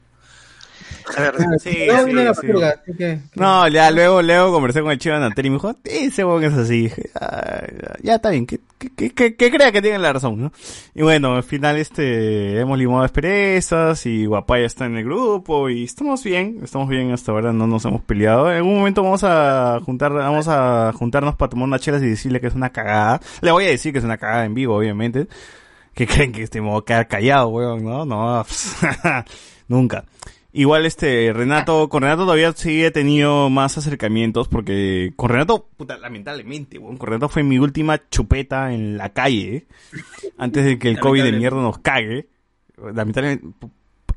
A 1.17 1.21
ver, 1.23 1.35
Sí, 1.37 1.87
No, 1.89 2.05
sí, 2.05 2.41
sí. 2.41 2.47
purga, 2.53 2.83
que- 2.97 3.19
No, 3.35 3.67
ya 3.67 3.91
luego, 3.91 4.23
luego 4.23 4.53
conversé 4.53 4.83
con 4.83 4.93
el 4.93 4.99
chivo 4.99 5.17
Natel 5.19 5.47
y 5.47 5.51
me 5.51 5.57
dijo, 5.57 5.75
ese 5.85 6.25
weón 6.25 6.45
es 6.45 6.53
así. 6.53 6.83
Dije, 6.83 7.11
"Ah, 7.21 7.63
ya, 7.67 7.95
ya 8.03 8.15
está 8.17 8.31
bien, 8.31 8.47
que, 8.47 8.61
que, 8.79 8.91
que, 8.91 9.15
que- 9.15 9.35
que 9.35 9.51
crea 9.51 9.73
que 9.73 9.83
tienen 9.83 10.03
la 10.03 10.13
razón, 10.13 10.41
¿no? 10.41 10.53
Y 10.95 11.03
bueno, 11.03 11.35
al 11.35 11.43
final 11.43 11.77
este, 11.77 12.61
hemos 12.61 12.79
limado 12.79 13.03
asperezas 13.03 14.05
y 14.07 14.27
Guapaya 14.27 14.67
está 14.67 14.85
en 14.87 14.97
el 14.97 15.05
grupo 15.05 15.69
y 15.69 15.83
estamos 15.85 16.23
bien, 16.23 16.61
estamos 16.63 16.89
bien 16.89 17.11
hasta 17.13 17.33
ahora, 17.33 17.53
no 17.53 17.67
nos 17.67 17.85
hemos 17.85 18.03
peleado. 18.03 18.51
En 18.51 18.59
algún 18.59 18.77
momento 18.79 19.03
vamos 19.03 19.25
a 19.25 19.81
juntar, 19.85 20.13
vamos 20.13 20.47
a 20.49 20.93
juntarnos 20.95 21.35
para 21.35 21.51
tomar 21.51 21.67
unas 21.67 21.81
chelas 21.81 22.03
y 22.03 22.07
decirle 22.07 22.41
que 22.41 22.47
es 22.47 22.55
una 22.55 22.71
cagada. 22.71 23.21
Le 23.41 23.51
voy 23.51 23.65
a 23.65 23.69
decir 23.69 23.93
que 23.93 23.99
es 23.99 24.05
una 24.05 24.19
cagada 24.19 24.45
en 24.45 24.55
vivo, 24.55 24.77
obviamente. 24.77 25.27
Que 25.99 26.07
creen 26.07 26.31
que 26.31 26.45
este 26.45 26.61
me 26.61 26.69
voy 26.69 26.79
a 26.81 26.85
quedar 26.85 27.09
callado, 27.09 27.49
weón, 27.49 27.83
¿no? 27.83 28.05
No, 28.05 28.47
nunca. 29.69 30.05
Igual 30.53 30.87
este 30.87 31.33
Renato, 31.33 31.89
con 31.89 32.03
Renato 32.03 32.23
todavía 32.23 32.53
sí 32.53 32.85
he 32.85 32.93
tenido 32.93 33.51
más 33.51 33.77
acercamientos 33.79 34.47
porque 34.47 35.13
con 35.17 35.31
Renato, 35.31 35.67
puta, 35.77 35.99
lamentablemente, 35.99 36.79
weón, 36.79 36.99
con 36.99 37.09
Renato 37.09 37.29
fue 37.29 37.43
mi 37.43 37.59
última 37.59 38.01
chupeta 38.11 38.73
en 38.73 38.97
la 38.97 39.09
calle, 39.09 39.57
¿eh? 39.57 39.67
antes 40.39 40.65
de 40.67 40.79
que 40.79 40.89
el 40.89 41.01
COVID 41.01 41.25
de 41.25 41.33
mierda 41.33 41.61
nos 41.61 41.79
cague. 41.79 42.29
Lamentablemente. 42.77 43.49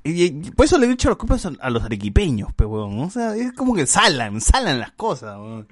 Y, 0.04 0.26
y 0.26 0.52
por 0.52 0.68
eso 0.68 0.78
le 0.78 0.86
he 0.86 0.90
dicho 0.90 1.10
las 1.10 1.18
culpas 1.18 1.48
a, 1.48 1.54
a 1.60 1.72
los 1.72 1.82
arequipeños, 1.82 2.54
pe, 2.54 2.64
weón. 2.64 3.00
O 3.00 3.10
sea, 3.10 3.36
es 3.36 3.54
como 3.54 3.74
que 3.74 3.88
salan, 3.88 4.40
salan 4.40 4.80
las 4.80 4.92
cosas, 4.92 5.36
weón. 5.40 5.68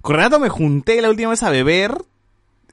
Con 0.00 0.16
Renato 0.16 0.40
me 0.40 0.48
junté 0.48 1.02
la 1.02 1.10
última 1.10 1.28
vez 1.28 1.42
a 1.42 1.50
beber. 1.50 1.94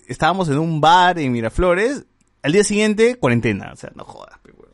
Estábamos 0.08 0.48
en 0.48 0.60
un 0.60 0.80
bar 0.80 1.20
en 1.20 1.34
Miraflores. 1.34 2.06
Al 2.44 2.52
día 2.52 2.64
siguiente, 2.64 3.16
cuarentena. 3.16 3.72
O 3.74 3.76
sea, 3.76 3.92
no 3.96 4.04
jodas, 4.04 4.38
pe, 4.40 4.52
weón. 4.52 4.72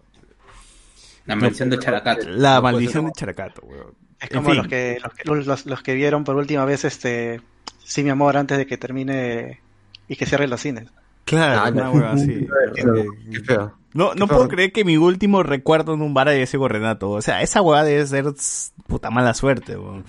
La 1.26 1.36
maldición 1.36 1.70
de 1.70 1.80
Characato. 1.80 2.28
La 2.30 2.60
maldición 2.62 3.06
de 3.06 3.12
Characato, 3.14 3.62
weón. 3.66 3.94
Es 4.20 4.30
En 4.32 4.38
como 4.38 4.50
fin. 4.50 4.58
los 4.58 4.68
que, 4.68 4.98
los, 5.02 5.14
que, 5.14 5.46
los, 5.48 5.66
los 5.66 5.82
que 5.84 5.94
vieron 5.94 6.24
por 6.26 6.36
última 6.36 6.66
vez 6.66 6.84
este 6.84 7.40
Sí, 7.84 8.04
mi 8.04 8.10
amor, 8.10 8.36
antes 8.38 8.58
de 8.58 8.68
que 8.68 8.78
termine 8.78 9.62
y 10.08 10.16
que 10.16 10.26
cierren 10.26 10.50
los 10.50 10.60
cines. 10.62 10.90
Claro, 11.26 11.62
Ah, 11.64 11.70
una 11.70 11.90
hueva 11.92 12.12
así. 12.12 12.48
Feo. 13.46 13.76
No, 13.94 14.14
no 14.14 14.28
puedo 14.28 14.48
creer 14.48 14.72
que 14.72 14.84
mi 14.86 14.98
último 14.98 15.42
recuerdo 15.42 15.94
en 15.94 16.02
un 16.02 16.14
bar 16.14 16.28
haya 16.28 16.46
sido 16.46 16.68
Renato. 16.68 17.10
O 17.10 17.22
sea, 17.22 17.42
esa 17.42 17.62
hueá 17.62 17.84
debe 17.84 18.06
ser 18.06 18.26
puta 18.88 19.10
mala 19.10 19.34
suerte, 19.34 19.78
weón. 19.78 20.06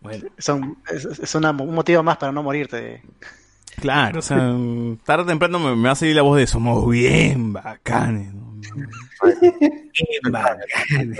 Bueno. 0.00 0.28
Son, 0.38 0.78
es, 0.90 1.04
es 1.04 1.34
una- 1.34 1.50
un 1.50 1.74
motivo 1.74 2.02
más 2.02 2.16
para 2.16 2.32
no 2.32 2.42
morirte. 2.42 3.02
Claro, 3.76 4.18
o 4.18 4.22
sea, 4.22 4.54
tarde 5.04 5.24
o 5.24 5.26
temprano 5.26 5.58
me, 5.58 5.76
me 5.76 5.88
va 5.88 5.92
a 5.92 5.96
salir 5.96 6.16
la 6.16 6.22
voz 6.22 6.38
de 6.38 6.46
somos 6.46 6.88
bien 6.88 7.52
bacanes. 7.52 8.34
¿no? 8.34 8.54
Bien 9.40 10.32
bacanes. 10.32 11.18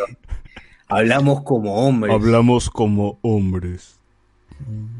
Hablamos 0.88 1.42
como 1.44 1.86
hombres. 1.86 2.12
Hablamos 2.12 2.68
como 2.68 3.18
hombres. 3.22 3.98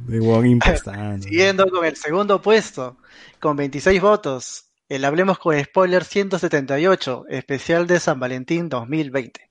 De 0.07 0.21
hueón 0.21 0.47
impostando. 0.47 1.23
Siguiendo 1.29 1.69
con 1.69 1.85
el 1.85 1.97
segundo 1.97 2.41
puesto, 2.41 2.97
con 3.41 3.57
26 3.57 4.01
votos, 4.01 4.67
el 4.89 5.05
Hablemos 5.05 5.39
con 5.39 5.59
Spoiler 5.63 6.05
178, 6.05 7.25
especial 7.29 7.87
de 7.87 8.01
San 8.01 8.21
Valentín 8.21 8.69
2020. 8.69 9.50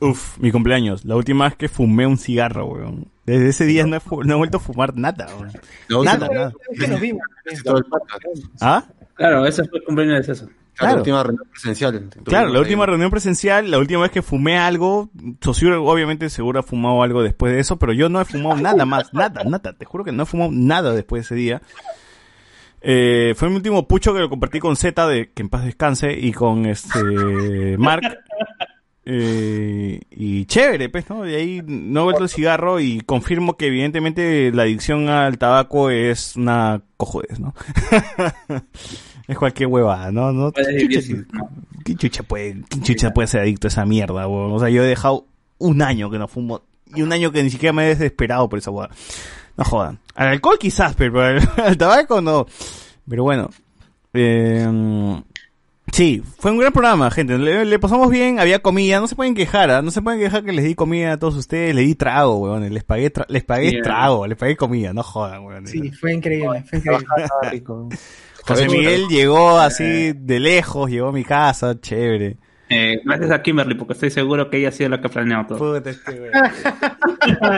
Uf, 0.00 0.38
mi 0.38 0.50
cumpleaños. 0.52 1.04
La 1.04 1.16
última 1.16 1.44
vez 1.44 1.56
que 1.56 1.68
fumé 1.68 2.06
un 2.06 2.18
cigarro, 2.18 2.66
weón. 2.66 3.06
Desde 3.26 3.48
ese 3.48 3.64
día 3.64 3.86
no 3.86 3.96
he, 3.96 4.00
fu- 4.00 4.22
no 4.24 4.32
he 4.34 4.36
vuelto 4.36 4.56
a 4.58 4.60
fumar 4.60 4.96
nada, 4.96 5.26
weón. 5.38 5.52
No, 5.88 6.02
nada, 6.04 6.28
nada. 6.28 6.52
que 6.78 6.88
nos 6.88 7.00
vimos. 7.00 7.22
¿Ah? 8.60 8.84
Claro, 9.14 9.46
ese 9.46 9.64
fue 9.64 9.78
el 9.78 9.84
cumpleaños 9.84 10.18
de 10.18 10.34
César. 10.34 10.48
La 10.80 10.94
última 10.96 11.22
reunión 11.22 11.46
presencial. 11.50 12.08
Claro, 12.24 12.48
la 12.48 12.58
última 12.60 12.86
reunión 12.86 13.10
presencial, 13.10 13.70
la 13.70 13.78
última 13.78 14.00
vez 14.00 14.10
que 14.10 14.22
fumé 14.22 14.56
algo, 14.56 15.10
Sosur 15.42 15.74
obviamente 15.74 16.30
seguro 16.30 16.60
ha 16.60 16.62
fumado 16.62 17.02
algo 17.02 17.22
después 17.22 17.52
de 17.52 17.60
eso, 17.60 17.78
pero 17.78 17.92
yo 17.92 18.08
no 18.08 18.18
he 18.18 18.24
fumado 18.24 18.56
nada 18.56 18.86
más, 18.86 19.12
nada, 19.12 19.44
nada, 19.44 19.74
te 19.74 19.84
juro 19.84 20.04
que 20.04 20.12
no 20.12 20.22
he 20.22 20.26
fumado 20.26 20.50
nada 20.54 20.94
después 20.94 21.20
de 21.20 21.24
ese 21.26 21.34
día. 21.34 21.62
Eh, 22.80 23.34
fue 23.36 23.50
mi 23.50 23.56
último 23.56 23.86
pucho 23.86 24.14
que 24.14 24.20
lo 24.20 24.30
compartí 24.30 24.58
con 24.58 24.74
Z, 24.74 25.06
de 25.06 25.30
que 25.32 25.42
en 25.42 25.50
paz 25.50 25.66
descanse, 25.66 26.12
y 26.18 26.32
con 26.32 26.64
este 26.64 27.76
Mark. 27.76 28.02
Eh, 29.12 30.00
y 30.12 30.44
chévere, 30.44 30.88
pues, 30.88 31.10
¿no? 31.10 31.22
De 31.22 31.34
ahí 31.34 31.62
no 31.66 32.00
he 32.00 32.04
vuelto 32.04 32.22
el 32.22 32.28
cigarro 32.28 32.78
y 32.78 33.00
confirmo 33.00 33.56
que 33.56 33.66
evidentemente 33.66 34.52
la 34.52 34.62
adicción 34.62 35.08
al 35.08 35.36
tabaco 35.36 35.90
es 35.90 36.36
una 36.36 36.80
cojodes, 36.96 37.40
¿no? 37.40 37.52
es 39.26 39.36
cualquier 39.36 39.68
huevada, 39.68 40.12
¿no? 40.12 40.30
no 40.32 40.52
Puedes 40.52 40.68
¿Qué 40.68 40.74
vivir 40.74 41.00
chucha, 41.00 41.06
sin- 41.06 41.26
¿Quién 41.82 41.98
chucha 41.98 42.22
puede, 42.22 42.62
chucha 42.82 43.10
puede 43.10 43.26
ser 43.26 43.40
adicto 43.40 43.66
a 43.66 43.70
esa 43.70 43.84
mierda, 43.84 44.28
weón? 44.28 44.52
O 44.52 44.58
sea, 44.60 44.68
yo 44.68 44.84
he 44.84 44.86
dejado 44.86 45.26
un 45.58 45.82
año 45.82 46.08
que 46.08 46.18
no 46.18 46.28
fumo 46.28 46.62
y 46.94 47.02
un 47.02 47.12
año 47.12 47.32
que 47.32 47.42
ni 47.42 47.50
siquiera 47.50 47.72
me 47.72 47.86
he 47.86 47.88
desesperado 47.88 48.48
por 48.48 48.60
esa 48.60 48.70
hueá. 48.70 48.90
No 49.56 49.64
jodan. 49.64 49.98
Al 50.14 50.28
alcohol 50.28 50.56
quizás, 50.60 50.94
pero 50.94 51.20
al, 51.20 51.40
al 51.64 51.76
tabaco 51.76 52.20
no. 52.20 52.46
Pero 53.08 53.24
bueno. 53.24 53.50
Eh, 54.14 55.20
Sí, 55.92 56.22
fue 56.38 56.52
un 56.52 56.58
gran 56.58 56.72
programa, 56.72 57.10
gente. 57.10 57.36
Le, 57.36 57.64
le 57.64 57.78
pasamos 57.78 58.10
bien, 58.10 58.38
había 58.38 58.60
comida, 58.60 59.00
no 59.00 59.06
se 59.08 59.16
pueden 59.16 59.34
quejar, 59.34 59.70
¿ah? 59.70 59.82
no 59.82 59.90
se 59.90 60.00
pueden 60.00 60.20
quejar 60.20 60.44
que 60.44 60.52
les 60.52 60.64
di 60.64 60.74
comida 60.74 61.12
a 61.12 61.18
todos 61.18 61.36
ustedes, 61.36 61.74
les 61.74 61.86
di 61.86 61.94
trago, 61.94 62.36
weón, 62.38 62.72
les 62.72 62.84
pagué, 62.84 63.12
tra- 63.12 63.26
les 63.28 63.44
pagué 63.44 63.82
trago, 63.82 64.26
les 64.26 64.38
pagué 64.38 64.56
comida, 64.56 64.92
no 64.92 65.02
jodan, 65.02 65.44
weón. 65.44 65.66
Sí, 65.66 65.90
fue 65.90 66.12
increíble, 66.14 66.64
fue 66.68 66.78
increíble. 66.78 67.06
José 68.46 68.68
Miguel 68.68 69.08
llegó 69.08 69.58
así 69.58 70.12
de 70.14 70.40
lejos, 70.40 70.90
llegó 70.90 71.08
a 71.08 71.12
mi 71.12 71.24
casa, 71.24 71.78
chévere. 71.80 72.36
Eh, 72.70 73.00
gracias 73.04 73.30
a 73.32 73.42
Kimberly, 73.42 73.74
porque 73.74 73.92
estoy 73.94 74.10
seguro 74.10 74.48
que 74.48 74.58
ella 74.58 74.68
ha 74.68 74.72
sido 74.72 74.90
la 74.90 75.00
que 75.00 75.08
ha 75.08 75.10
planeado 75.10 75.46
todo. 75.46 75.74
Puta, 75.74 75.90
este 75.90 76.12
weón. 76.20 76.32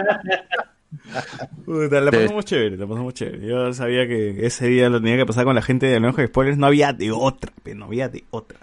Puta, 1.64 2.00
la 2.00 2.10
pasamos 2.10 2.44
chévere, 2.44 2.76
la 2.76 2.86
pasamos 2.86 3.14
chévere. 3.14 3.46
Yo 3.46 3.72
sabía 3.72 4.06
que 4.06 4.46
ese 4.46 4.66
día 4.68 4.88
lo 4.88 5.00
tenía 5.00 5.16
que 5.16 5.26
pasar 5.26 5.44
con 5.44 5.54
la 5.54 5.62
gente 5.62 5.86
de 5.86 5.96
Alejo 5.96 6.20
de 6.20 6.26
Spoilers, 6.26 6.58
no 6.58 6.66
había 6.66 6.92
de 6.92 7.10
otra, 7.10 7.52
pe, 7.62 7.74
no 7.74 7.86
había 7.86 8.08
de 8.08 8.24
otra. 8.30 8.58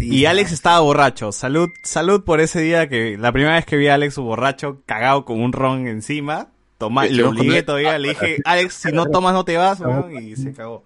y 0.00 0.24
Alex 0.24 0.52
estaba 0.52 0.80
borracho. 0.80 1.32
Salud, 1.32 1.68
salud 1.82 2.22
por 2.24 2.40
ese 2.40 2.60
día 2.60 2.88
que 2.88 3.18
la 3.18 3.32
primera 3.32 3.54
vez 3.56 3.66
que 3.66 3.76
vi 3.76 3.88
a 3.88 3.94
Alex 3.94 4.16
borracho, 4.16 4.82
cagado 4.86 5.24
con 5.24 5.40
un 5.40 5.52
ron 5.52 5.86
encima. 5.86 6.48
Toma, 6.78 7.06
Sí, 7.06 7.14
le 7.14 7.24
obligué 7.24 7.62
todavía, 7.62 7.98
le 7.98 8.10
dije, 8.10 8.36
Alex, 8.44 8.74
si 8.74 8.92
no 8.92 9.06
tomas 9.06 9.32
no 9.32 9.44
te 9.44 9.56
vas, 9.56 9.80
weón", 9.80 10.14
y 10.22 10.36
se 10.36 10.52
cagó. 10.52 10.84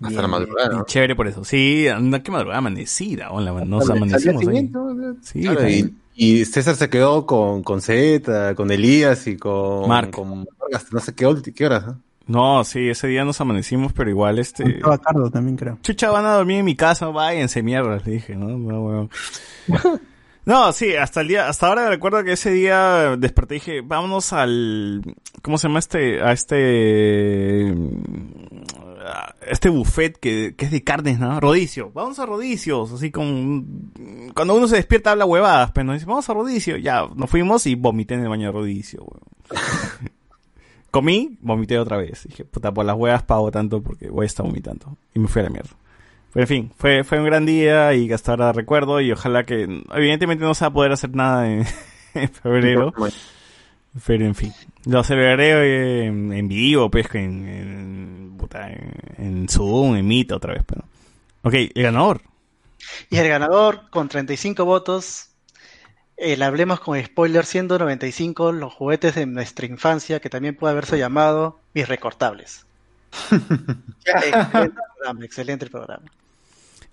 Hasta 0.00 0.22
la 0.22 0.28
madrugada. 0.28 0.80
Y 0.80 0.84
Chévere 0.86 1.14
por 1.14 1.28
eso. 1.28 1.44
Sí, 1.44 1.86
anda 1.88 2.22
que 2.22 2.30
madrugada 2.30 2.58
amanecida, 2.58 3.30
hola, 3.30 3.52
nos 3.64 3.88
amanecimos 3.88 4.46
ahí. 4.46 4.70
Sí, 5.22 5.42
Claro, 5.42 5.68
y, 5.68 5.94
y 6.14 6.44
César 6.44 6.76
se 6.76 6.88
quedó 6.90 7.26
con, 7.26 7.62
con 7.62 7.80
Zeta, 7.80 8.54
con 8.54 8.70
Elías 8.70 9.26
y 9.26 9.36
con 9.36 9.88
Marc. 9.88 10.10
con 10.10 10.46
no 10.92 11.00
sé 11.00 11.14
qué, 11.14 11.26
ulti- 11.26 11.52
qué 11.54 11.66
horas. 11.66 11.86
¿no? 11.86 11.98
No, 12.26 12.64
sí, 12.64 12.88
ese 12.88 13.08
día 13.08 13.24
nos 13.24 13.40
amanecimos, 13.40 13.92
pero 13.92 14.08
igual 14.08 14.38
este... 14.38 14.76
Estaba 14.76 14.96
Cardo 14.98 15.30
también, 15.30 15.56
creo. 15.56 15.78
Chucha, 15.82 16.10
van 16.10 16.24
a 16.24 16.34
dormir 16.34 16.58
en 16.58 16.64
mi 16.64 16.76
casa, 16.76 17.08
váyanse 17.08 17.62
mierda, 17.62 18.00
le 18.04 18.12
dije, 18.12 18.36
¿no? 18.36 18.48
No, 18.56 18.82
weón. 18.82 19.10
No, 20.44 20.72
sí, 20.72 20.96
hasta 20.96 21.20
el 21.20 21.28
día, 21.28 21.48
hasta 21.48 21.68
ahora 21.68 21.88
recuerdo 21.88 22.24
que 22.24 22.32
ese 22.32 22.50
día 22.50 23.14
desperté 23.16 23.54
y 23.54 23.58
dije, 23.58 23.80
vámonos 23.80 24.32
al, 24.32 25.00
¿cómo 25.40 25.56
se 25.56 25.68
llama 25.68 25.78
este, 25.78 26.20
a 26.20 26.32
este, 26.32 27.72
este 29.46 29.68
buffet 29.68 30.18
que, 30.18 30.54
que 30.56 30.66
es 30.66 30.70
de 30.70 30.84
carnes, 30.84 31.18
¿no? 31.18 31.40
Rodicio, 31.40 31.90
vamos 31.92 32.18
a 32.18 32.26
Rodicios, 32.26 32.92
así 32.92 33.10
como, 33.10 33.64
cuando 34.34 34.54
uno 34.54 34.68
se 34.68 34.76
despierta 34.76 35.12
habla 35.12 35.24
huevadas, 35.24 35.72
pero 35.72 35.84
nos 35.84 35.94
dice, 35.96 36.06
vamos 36.06 36.28
a 36.28 36.34
Rodicio, 36.34 36.76
ya, 36.76 37.06
nos 37.14 37.30
fuimos 37.30 37.66
y 37.66 37.74
vomité 37.74 38.14
en 38.14 38.22
el 38.22 38.28
baño 38.28 38.46
de 38.46 38.52
Rodicio. 38.52 39.06
Comí, 40.92 41.38
vomité 41.40 41.78
otra 41.78 41.96
vez. 41.96 42.24
Dije, 42.28 42.44
puta, 42.44 42.70
por 42.70 42.84
las 42.84 42.96
huevas 42.96 43.22
pago 43.22 43.50
tanto 43.50 43.82
porque 43.82 44.10
voy 44.10 44.24
a 44.24 44.26
estar 44.26 44.44
vomitando. 44.44 44.98
Y 45.14 45.20
me 45.20 45.26
fui 45.26 45.40
a 45.40 45.44
la 45.44 45.50
mierda. 45.50 45.70
Pero 46.34 46.44
en 46.44 46.48
fin, 46.48 46.70
fue, 46.76 47.02
fue 47.02 47.18
un 47.18 47.24
gran 47.24 47.46
día 47.46 47.94
y 47.94 48.12
hasta 48.12 48.32
ahora 48.32 48.52
recuerdo 48.52 49.00
y 49.00 49.10
ojalá 49.10 49.44
que, 49.44 49.84
evidentemente 49.94 50.44
no 50.44 50.54
se 50.54 50.64
va 50.64 50.68
a 50.68 50.72
poder 50.72 50.92
hacer 50.92 51.14
nada 51.14 51.50
en, 51.50 51.64
en 52.14 52.28
febrero. 52.28 52.92
Pero 54.06 54.24
en 54.24 54.34
fin, 54.34 54.52
lo 54.86 55.04
celebraré 55.04 56.06
en, 56.06 56.32
en 56.32 56.48
vivo, 56.48 56.90
pues, 56.90 57.06
en, 57.14 57.46
en, 57.46 58.38
en, 58.54 59.14
en 59.18 59.48
Zoom, 59.48 59.96
en 59.96 60.06
Meet 60.06 60.32
otra 60.32 60.54
vez, 60.54 60.62
pero. 60.66 60.84
Ok, 61.42 61.54
el 61.54 61.82
ganador. 61.82 62.22
Y 63.10 63.18
el 63.18 63.28
ganador, 63.28 63.90
con 63.90 64.08
35 64.08 64.64
votos, 64.64 65.28
el 66.16 66.42
Hablemos 66.42 66.80
con 66.80 67.02
Spoiler 67.02 67.44
195, 67.44 68.52
los 68.52 68.72
juguetes 68.72 69.14
de 69.14 69.26
nuestra 69.26 69.66
infancia, 69.66 70.20
que 70.20 70.30
también 70.30 70.56
puede 70.56 70.72
haberse 70.72 70.98
llamado 70.98 71.60
Mis 71.74 71.88
Recortables. 71.88 72.64
excelente 74.04 74.72
programa, 74.96 75.24
excelente 75.24 75.66
programa. 75.66 76.12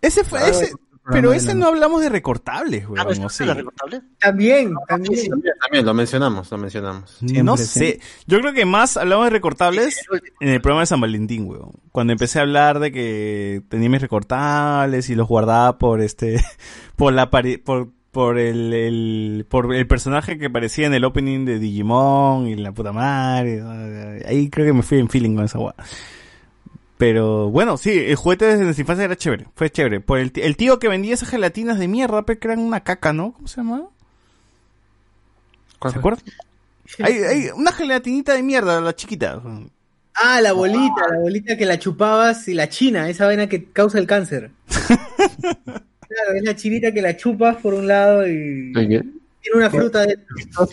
Ese 0.01 0.23
fue, 0.23 0.39
Ah, 0.39 0.49
ese, 0.49 0.73
pero 1.11 1.33
ese 1.33 1.55
no 1.55 1.67
hablamos 1.67 2.01
de 2.01 2.09
recortables, 2.09 2.83
Ah, 2.85 2.89
weón, 2.89 3.17
¿no 3.19 3.23
¿o 3.25 3.27
es 3.27 3.33
sí? 3.33 3.43
recortables? 3.45 4.01
También, 4.19 4.73
también. 4.87 5.31
También 5.61 5.85
lo 5.85 5.93
mencionamos, 5.93 6.51
lo 6.51 6.57
mencionamos. 6.57 7.17
no 7.21 7.57
sé. 7.57 7.99
Yo 8.27 8.39
creo 8.39 8.53
que 8.53 8.65
más 8.65 8.95
hablamos 8.97 9.25
de 9.25 9.29
recortables 9.31 10.05
en 10.39 10.49
el 10.49 10.61
programa 10.61 10.81
de 10.81 10.85
San 10.87 11.01
Valentín, 11.01 11.45
weón. 11.47 11.71
Cuando 11.91 12.13
empecé 12.13 12.39
a 12.39 12.43
hablar 12.43 12.79
de 12.79 12.91
que 12.91 13.61
tenía 13.69 13.89
mis 13.89 14.01
recortables 14.01 15.09
y 15.09 15.15
los 15.15 15.27
guardaba 15.27 15.77
por 15.77 16.01
este, 16.01 16.43
por 16.95 17.13
la 17.13 17.29
por, 17.31 17.89
por 18.11 18.37
el, 18.39 18.73
el, 18.73 19.45
por 19.49 19.73
el 19.73 19.87
personaje 19.87 20.37
que 20.37 20.47
aparecía 20.47 20.87
en 20.87 20.93
el 20.93 21.05
opening 21.05 21.45
de 21.45 21.59
Digimon 21.59 22.47
y 22.47 22.55
la 22.55 22.71
puta 22.71 22.91
madre. 22.91 23.63
Ahí 24.27 24.49
creo 24.49 24.65
que 24.65 24.73
me 24.73 24.81
fui 24.83 24.99
en 24.99 25.09
feeling 25.09 25.35
con 25.35 25.45
esa 25.45 25.59
guay. 25.59 25.73
Pero 26.99 27.49
bueno, 27.49 27.77
sí, 27.77 27.91
el 27.91 28.17
juguete 28.17 28.43
desde 28.43 28.65
nuestra 28.65 28.81
infancia 28.81 29.05
era 29.05 29.15
chévere, 29.15 29.47
fue 29.55 29.69
chévere. 29.69 30.01
Por 30.01 30.19
el, 30.19 30.33
el 30.35 30.57
tío 30.57 30.79
que 30.79 30.89
vendía 30.89 31.13
esas 31.13 31.29
gelatinas 31.29 31.79
de 31.79 31.87
mierda, 31.87 32.25
pe, 32.25 32.37
que 32.37 32.49
eran 32.49 32.59
una 32.59 32.81
caca, 32.81 33.13
¿no? 33.13 33.31
¿Cómo 33.31 33.47
se 33.47 33.55
llama? 33.55 33.87
¿Se 35.81 35.97
acuerdan? 35.97 36.21
Hay, 37.01 37.13
hay 37.13 37.49
una 37.55 37.71
gelatinita 37.71 38.33
de 38.33 38.43
mierda, 38.43 38.81
la 38.81 38.93
chiquita. 38.93 39.41
Ah, 40.13 40.41
la 40.41 40.51
bolita, 40.51 41.07
la 41.09 41.19
bolita 41.19 41.55
que 41.55 41.65
la 41.65 41.79
chupabas 41.79 42.49
y 42.49 42.53
la 42.53 42.67
china, 42.67 43.07
esa 43.07 43.27
vaina 43.27 43.47
que 43.47 43.71
causa 43.71 43.97
el 43.97 44.05
cáncer. 44.05 44.51
claro, 45.15 46.33
es 46.35 46.43
la 46.43 46.55
chinita 46.57 46.91
que 46.91 47.01
la 47.01 47.15
chupas 47.15 47.55
por 47.61 47.75
un 47.75 47.87
lado 47.87 48.27
y 48.27 48.73
tiene 48.73 49.03
una 49.53 49.69
fruta 49.69 50.05
de... 50.05 50.19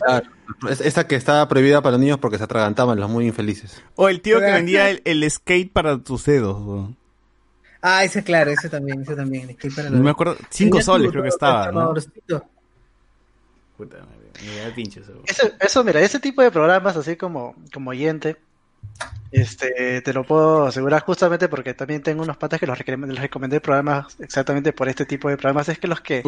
Claro. 0.05 0.27
Es- 0.69 0.81
Esa 0.81 1.07
que 1.07 1.17
estaba 1.17 1.47
prohibida 1.49 1.81
para 1.83 1.93
los 1.93 2.01
niños 2.01 2.19
porque 2.19 2.39
se 2.39 2.45
atragantaban 2.45 2.99
los 3.01 3.11
muy 3.11 3.27
infelices. 3.27 3.83
O 3.97 4.09
el 4.09 4.21
tío 4.21 4.39
que 4.41 4.47
vendía 4.53 4.91
el, 4.91 5.03
el 5.05 5.31
skate 5.31 5.73
para 5.73 5.99
tus 5.99 6.25
dedos. 6.25 6.91
Ah, 7.83 8.05
ese 8.05 8.25
claro, 8.25 8.51
ese 8.51 8.69
también, 8.69 9.03
ese 9.03 9.15
también. 9.15 9.51
es 9.51 9.57
que 9.57 9.71
para 9.71 9.91
No 9.91 9.97
los- 9.97 10.05
me 10.05 10.11
acuerdo, 10.11 10.37
cinco 10.51 10.79
Tenía 10.79 10.85
soles 10.85 11.11
creo 11.11 11.23
que 11.23 11.29
estaba, 11.29 11.67
¿no? 11.67 11.93
transformadorcito. 11.93 12.45
Puta 13.77 13.97
madre, 13.99 14.31
me 14.47 14.57
da 14.57 14.67
el 14.67 14.75
pinche 14.75 15.01
eso. 15.01 15.13
Eso, 15.27 15.49
eso, 15.61 15.85
mira, 15.85 16.01
ese 16.01 16.19
tipo 16.19 16.43
de 16.43 16.51
programas, 16.51 16.97
así 16.97 17.17
como, 17.17 17.55
como 17.73 17.91
oyente, 17.91 18.37
este, 19.33 20.01
te 20.03 20.13
lo 20.13 20.25
puedo 20.25 20.67
asegurar 20.67 21.03
justamente 21.03 21.49
porque 21.49 21.75
también 21.75 22.03
tengo 22.03 22.23
unos 22.23 22.37
patas 22.37 22.61
que 22.61 22.67
los 22.67 22.79
les 22.87 23.19
recomendé 23.21 23.61
programas 23.61 24.17
exactamente 24.21 24.73
por 24.73 24.89
este 24.89 25.05
tipo 25.05 25.29
de 25.29 25.37
programas. 25.37 25.69
Es 25.69 25.79
que 25.79 25.89
los 25.89 26.01
que, 26.01 26.23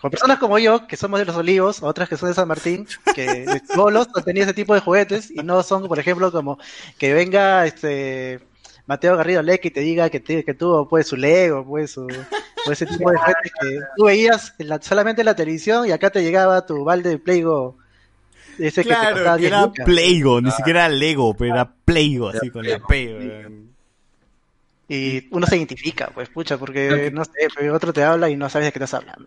con 0.00 0.10
personas 0.10 0.38
como 0.38 0.58
yo, 0.58 0.86
que 0.86 0.96
somos 0.96 1.18
de 1.18 1.26
los 1.26 1.36
Olivos, 1.36 1.82
otras 1.82 2.08
que 2.08 2.16
son 2.16 2.28
de 2.28 2.34
San 2.34 2.48
Martín, 2.48 2.86
que 3.14 3.46
bolos 3.76 4.08
no 4.14 4.22
tenía 4.22 4.44
ese 4.44 4.54
tipo 4.54 4.74
de 4.74 4.80
juguetes 4.80 5.30
y 5.30 5.42
no 5.42 5.62
son, 5.62 5.86
por 5.88 5.98
ejemplo, 5.98 6.30
como 6.32 6.58
que 6.98 7.12
venga 7.12 7.66
este 7.66 8.40
Mateo 8.86 9.16
Garrido 9.16 9.42
Leque 9.42 9.68
y 9.68 9.72
te 9.72 9.80
diga 9.80 10.08
que, 10.08 10.20
te- 10.20 10.44
que 10.44 10.54
tuvo 10.54 10.88
pues 10.88 11.08
su 11.08 11.16
Lego, 11.16 11.64
pues 11.66 11.90
su, 11.90 12.06
ese 12.70 12.86
tipo 12.86 13.10
de 13.10 13.18
juguetes 13.18 13.52
que 13.60 13.78
tú 13.96 14.04
veías 14.04 14.54
en 14.58 14.68
la- 14.68 14.80
solamente 14.80 15.22
en 15.22 15.26
la 15.26 15.34
televisión 15.36 15.86
y 15.86 15.90
acá 15.90 16.10
te 16.10 16.22
llegaba 16.22 16.64
tu 16.64 16.84
balde 16.84 17.10
de 17.10 17.18
Playgo. 17.18 17.76
Ese 18.58 18.82
que 18.82 18.88
te 18.88 18.94
Claro, 18.94 19.14
costaba 19.16 19.36
que 19.36 19.40
10 19.42 19.52
era 19.52 19.62
lucas. 19.62 19.86
Playgo, 19.86 20.40
ni 20.40 20.50
siquiera 20.50 20.88
Lego, 20.88 21.34
pero 21.36 21.54
era 21.54 21.72
Playgo, 21.84 22.28
así 22.28 22.50
con 22.50 22.66
la 22.66 22.78
P. 22.78 23.48
Y 24.88 25.26
uno 25.30 25.46
se 25.46 25.56
identifica, 25.56 26.10
pues, 26.14 26.28
pucha, 26.28 26.58
porque 26.58 27.10
no 27.12 27.24
sé, 27.24 27.70
otro 27.70 27.92
te 27.92 28.04
habla 28.04 28.30
y 28.30 28.36
no 28.36 28.48
sabes 28.48 28.66
de 28.66 28.72
qué 28.72 28.78
estás 28.78 28.94
hablando. 28.94 29.26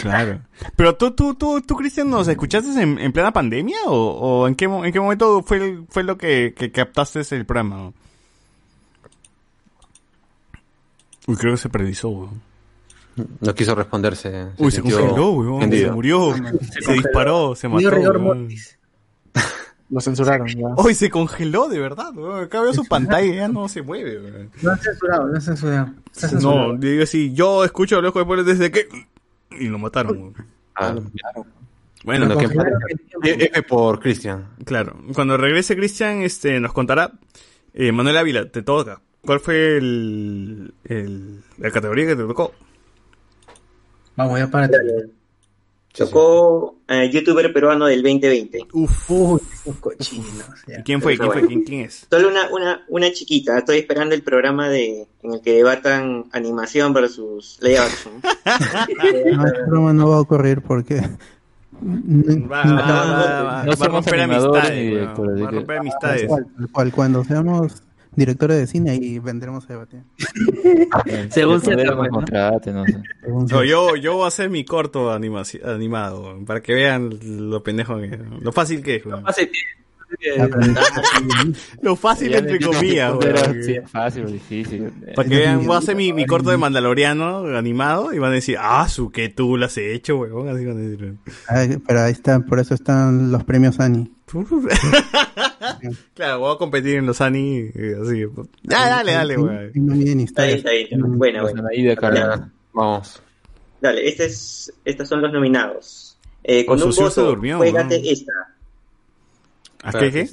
Claro. 0.00 0.40
Pero 0.76 0.96
tú, 0.96 1.10
tú, 1.12 1.34
tú, 1.34 1.60
tú, 1.60 1.76
Cristian, 1.76 2.10
¿nos 2.10 2.28
escuchaste 2.28 2.80
en, 2.80 2.98
en 2.98 3.12
plena 3.12 3.32
pandemia 3.32 3.78
o, 3.86 3.92
o 4.42 4.48
en, 4.48 4.54
qué, 4.54 4.66
en 4.66 4.92
qué 4.92 5.00
momento 5.00 5.42
fue, 5.42 5.80
fue 5.88 6.04
lo 6.04 6.16
que, 6.16 6.54
que 6.56 6.70
captaste 6.70 7.22
el 7.34 7.44
programa? 7.46 7.92
Uy, 11.26 11.36
creo 11.36 11.54
que 11.54 11.58
se 11.58 11.68
perdió, 11.68 12.08
weón. 12.08 12.42
No 13.40 13.54
quiso 13.54 13.74
responderse. 13.74 14.48
Uy, 14.58 14.70
se 14.70 14.82
congeló, 14.82 15.30
weón. 15.32 15.70
Se 15.70 15.90
murió. 15.90 16.34
Se, 16.84 16.92
disparó, 16.92 17.54
se 17.54 17.68
mató. 17.68 17.80
Lo 19.88 20.00
censuraron 20.00 20.48
ya. 20.48 20.66
Uy, 20.76 20.94
se 20.94 21.08
congeló, 21.10 21.68
de 21.68 21.78
verdad, 21.78 22.10
weón. 22.14 22.44
Acá 22.44 22.60
veo 22.60 22.72
su 22.74 22.84
pantalla 22.84 23.24
y 23.26 23.36
ya 23.36 23.46
no 23.48 23.68
se 23.68 23.82
mueve, 23.82 24.18
weón. 24.20 24.50
No 24.60 24.72
es 24.74 24.80
censurado, 24.82 25.28
no 25.28 25.38
es 25.38 25.44
censurado. 25.44 25.90
No, 26.42 26.76
digo 26.76 27.04
así, 27.04 27.32
yo 27.32 27.64
escucho 27.64 27.98
a 27.98 28.02
los 28.02 28.12
juegos 28.12 28.44
desde 28.44 28.70
que... 28.72 28.88
Y 29.52 29.68
lo 29.68 29.78
mataron, 29.78 30.16
weón. 30.18 30.34
Ah, 30.74 30.92
Bueno, 32.04 32.26
Bueno, 32.26 32.36
que- 32.38 33.36
que- 33.36 33.44
F 33.46 33.62
por 33.62 34.00
Cristian. 34.00 34.48
Claro, 34.64 34.96
cuando 35.14 35.36
regrese 35.36 35.76
Cristian, 35.76 36.22
este, 36.22 36.58
nos 36.60 36.72
contará. 36.72 37.12
Eh, 37.72 37.92
Manuel 37.92 38.16
Ávila, 38.16 38.50
te 38.50 38.62
toca. 38.62 39.00
¿Cuál 39.24 39.40
fue 39.40 39.76
el, 39.76 40.74
el- 40.84 41.42
la 41.58 41.70
categoría 41.70 42.06
que 42.06 42.16
te 42.16 42.22
tocó? 42.24 42.52
Vamos, 44.16 44.38
ya 44.38 44.48
para 44.48 44.68
Tocó 45.96 46.76
eh, 46.88 47.10
youtuber 47.10 47.52
peruano 47.52 47.86
del 47.86 48.02
2020. 48.02 48.66
Uf. 48.74 49.10
Uy, 49.10 49.40
esos 49.54 49.76
cochinos. 49.76 50.46
¿Y 50.66 50.82
quién 50.82 51.00
fue? 51.00 51.16
¿Quién 51.16 51.32
fue? 51.32 51.46
¿Quién, 51.46 51.62
quién 51.62 51.80
es? 51.82 52.06
Solo 52.10 52.28
una, 52.28 52.50
una, 52.50 52.84
una 52.88 53.10
chiquita. 53.12 53.58
Estoy 53.58 53.78
esperando 53.78 54.14
el 54.14 54.22
programa 54.22 54.68
de 54.68 55.06
en 55.22 55.34
el 55.34 55.40
que 55.40 55.54
debatan 55.54 56.26
animación 56.32 56.92
versus 56.92 57.58
live 57.62 57.78
action. 57.78 58.12
No, 58.20 59.46
esta 59.46 59.66
broma 59.66 59.92
no 59.94 60.10
va 60.10 60.16
a 60.16 60.20
ocurrir 60.20 60.60
porque. 60.60 60.96
Va, 60.96 62.62
va, 62.62 62.74
va, 62.74 63.42
va, 63.42 63.64
No 63.64 63.76
va 63.76 63.86
a 63.86 63.88
romper 63.88 64.20
amistades. 64.20 65.08
Va 65.08 65.12
a 65.12 65.50
romper 65.50 65.78
amistades. 65.78 66.28
Tal 66.28 66.68
cual, 66.72 66.92
cuando 66.92 67.24
seamos 67.24 67.82
directores 68.16 68.58
de 68.58 68.66
cine 68.66 68.96
y 68.96 69.18
vendremos 69.18 69.64
a 69.64 69.68
debatir. 69.68 70.00
Según 71.30 71.60
se 71.60 71.76
contrate, 72.10 72.72
no 72.72 72.84
sé. 72.84 73.02
No, 73.28 73.62
yo, 73.62 73.96
yo 73.96 74.14
voy 74.14 74.24
a 74.24 74.28
hacer 74.28 74.50
mi 74.50 74.64
corto 74.64 75.12
animado, 75.12 76.38
para 76.44 76.60
que 76.60 76.74
vean 76.74 77.10
lo 77.50 77.62
pendejo 77.62 77.98
que 77.98 78.18
lo 78.40 78.52
fácil 78.52 78.82
que 78.82 78.96
es. 78.96 79.04
Lo 81.82 81.96
fácil 81.96 82.34
entre 82.34 82.60
comillas, 82.60 83.12
sí, 83.64 83.72
es 83.72 83.90
fácil 83.90 84.24
o 84.24 84.30
difícil. 84.30 84.92
Para 85.14 85.28
que 85.28 85.36
vean, 85.36 85.66
voy 85.66 85.74
a 85.74 85.78
hacer 85.78 85.96
mi, 85.96 86.12
mi 86.12 86.26
corto 86.26 86.50
de 86.50 86.56
Mandaloriano 86.56 87.56
animado 87.56 88.12
y 88.12 88.18
van 88.18 88.30
a 88.30 88.34
decir, 88.34 88.56
ah, 88.60 88.88
su 88.88 89.10
que 89.10 89.28
tú 89.28 89.56
lo 89.56 89.66
has 89.66 89.76
hecho, 89.78 90.18
weón. 90.18 90.48
Así 90.48 90.64
van 90.64 90.76
a 90.76 90.80
decir. 90.80 91.14
Ay, 91.48 91.78
pero 91.86 92.00
ahí 92.02 92.12
está, 92.12 92.40
por 92.40 92.60
eso 92.60 92.74
están 92.74 93.32
los 93.32 93.44
premios 93.44 93.80
Annie. 93.80 94.15
Claro, 96.14 96.40
voy 96.40 96.54
a 96.54 96.58
competir 96.58 96.96
en 96.96 97.06
los 97.06 97.20
Ani, 97.20 97.58
eh, 97.74 97.96
así. 98.00 98.24
Ya, 98.62 98.88
dale, 98.88 99.12
dale. 99.12 99.36
No 99.36 99.94
miden 99.94 100.20
Está 100.20 100.50
historias. 100.50 100.58
está 100.58 100.96
bien. 100.96 101.18
Buena, 101.18 101.42
buena. 101.42 101.68
Ahí 101.70 101.82
de. 101.82 101.96
Vamos. 102.72 103.22
Dale, 103.80 104.08
este 104.08 104.24
es, 104.26 104.72
estos 104.84 105.08
son 105.08 105.22
los 105.22 105.32
nominados. 105.32 106.18
Eh, 106.42 106.64
con 106.64 106.82
un 106.82 106.90
voto, 106.90 107.24
durmió, 107.24 107.58
juégate 107.58 108.00
¿no? 108.00 108.08
esta. 108.08 108.32
¿A 109.82 109.92
qué, 109.92 110.12
qué? 110.12 110.28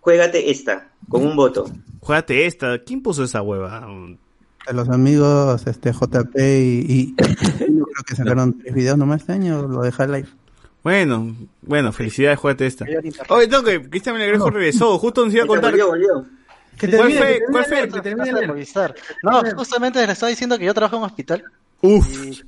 Juégate 0.00 0.50
esta, 0.50 0.90
con 1.08 1.26
un 1.26 1.36
voto. 1.36 1.70
Juégate 2.00 2.46
esta. 2.46 2.78
¿Quién 2.82 3.02
puso 3.02 3.24
esa 3.24 3.42
hueva? 3.42 3.88
A 4.66 4.72
los 4.72 4.88
amigos 4.88 5.64
este 5.66 5.92
JP 5.92 6.36
y, 6.36 6.86
y 6.88 7.14
yo 7.18 7.84
creo 7.84 8.04
que 8.06 8.16
sacaron 8.16 8.58
tres 8.58 8.74
videos 8.74 8.98
nomás 8.98 9.20
este 9.20 9.32
año, 9.32 9.62
lo 9.66 9.82
de 9.82 9.92
Half-Life. 9.96 10.30
Bueno, 10.86 11.34
bueno, 11.62 11.90
felicidades, 11.90 12.38
juégate 12.38 12.64
esta. 12.64 12.84
Oye, 13.30 13.48
tengo 13.48 13.64
que 13.64 13.90
Cristian 13.90 14.14
Melgarejo 14.14 14.50
regresó, 14.50 14.96
justo 15.00 15.24
nos 15.24 15.34
iba 15.34 15.42
a 15.42 15.46
contar. 15.48 15.72
Volvió, 15.72 15.88
volvió. 15.88 16.24
Que 16.78 16.86
¿Cuál 16.86 17.08
termine, 17.08 17.18
fue, 17.18 17.40
cuál 17.50 17.64
fue? 17.64 17.88
que 17.88 18.00
termine 18.02 18.30
el 18.30 18.46
Movistar. 18.46 18.94
No, 19.20 19.42
justamente 19.56 20.06
le 20.06 20.12
estaba 20.12 20.30
diciendo 20.30 20.56
que 20.56 20.64
yo 20.64 20.72
trabajo 20.72 20.94
en 20.94 21.02
un 21.02 21.06
hospital. 21.06 21.42
Uf. 21.82 22.06
Y, 22.08 22.40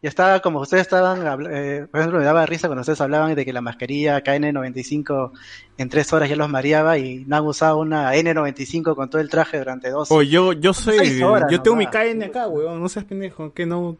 y 0.00 0.06
estaba, 0.06 0.40
como 0.40 0.60
ustedes 0.60 0.80
estaban, 0.80 1.18
eh, 1.50 1.86
por 1.90 2.00
ejemplo, 2.00 2.18
me 2.18 2.24
daba 2.24 2.46
risa 2.46 2.66
cuando 2.66 2.80
ustedes 2.80 3.02
hablaban 3.02 3.34
de 3.34 3.44
que 3.44 3.52
la 3.52 3.60
mascarilla 3.60 4.24
KN95 4.24 5.30
en 5.76 5.88
tres 5.90 6.14
horas 6.14 6.30
ya 6.30 6.36
los 6.36 6.48
mareaba 6.48 6.96
y 6.96 7.26
no 7.26 7.36
han 7.36 7.44
usado 7.44 7.76
una 7.76 8.14
N95 8.14 8.94
con 8.96 9.10
todo 9.10 9.20
el 9.20 9.28
traje 9.28 9.58
durante 9.58 9.90
dos. 9.90 10.10
Oye, 10.10 10.30
yo, 10.30 10.54
yo 10.54 10.72
soy, 10.72 11.22
horas 11.22 11.50
yo 11.50 11.60
tengo 11.60 11.76
mi. 11.76 11.86
KN 11.88 12.22
acá, 12.22 12.48
weón, 12.48 12.80
no 12.80 12.88
seas 12.88 13.04
pendejo, 13.04 13.52
que 13.52 13.66
no. 13.66 13.98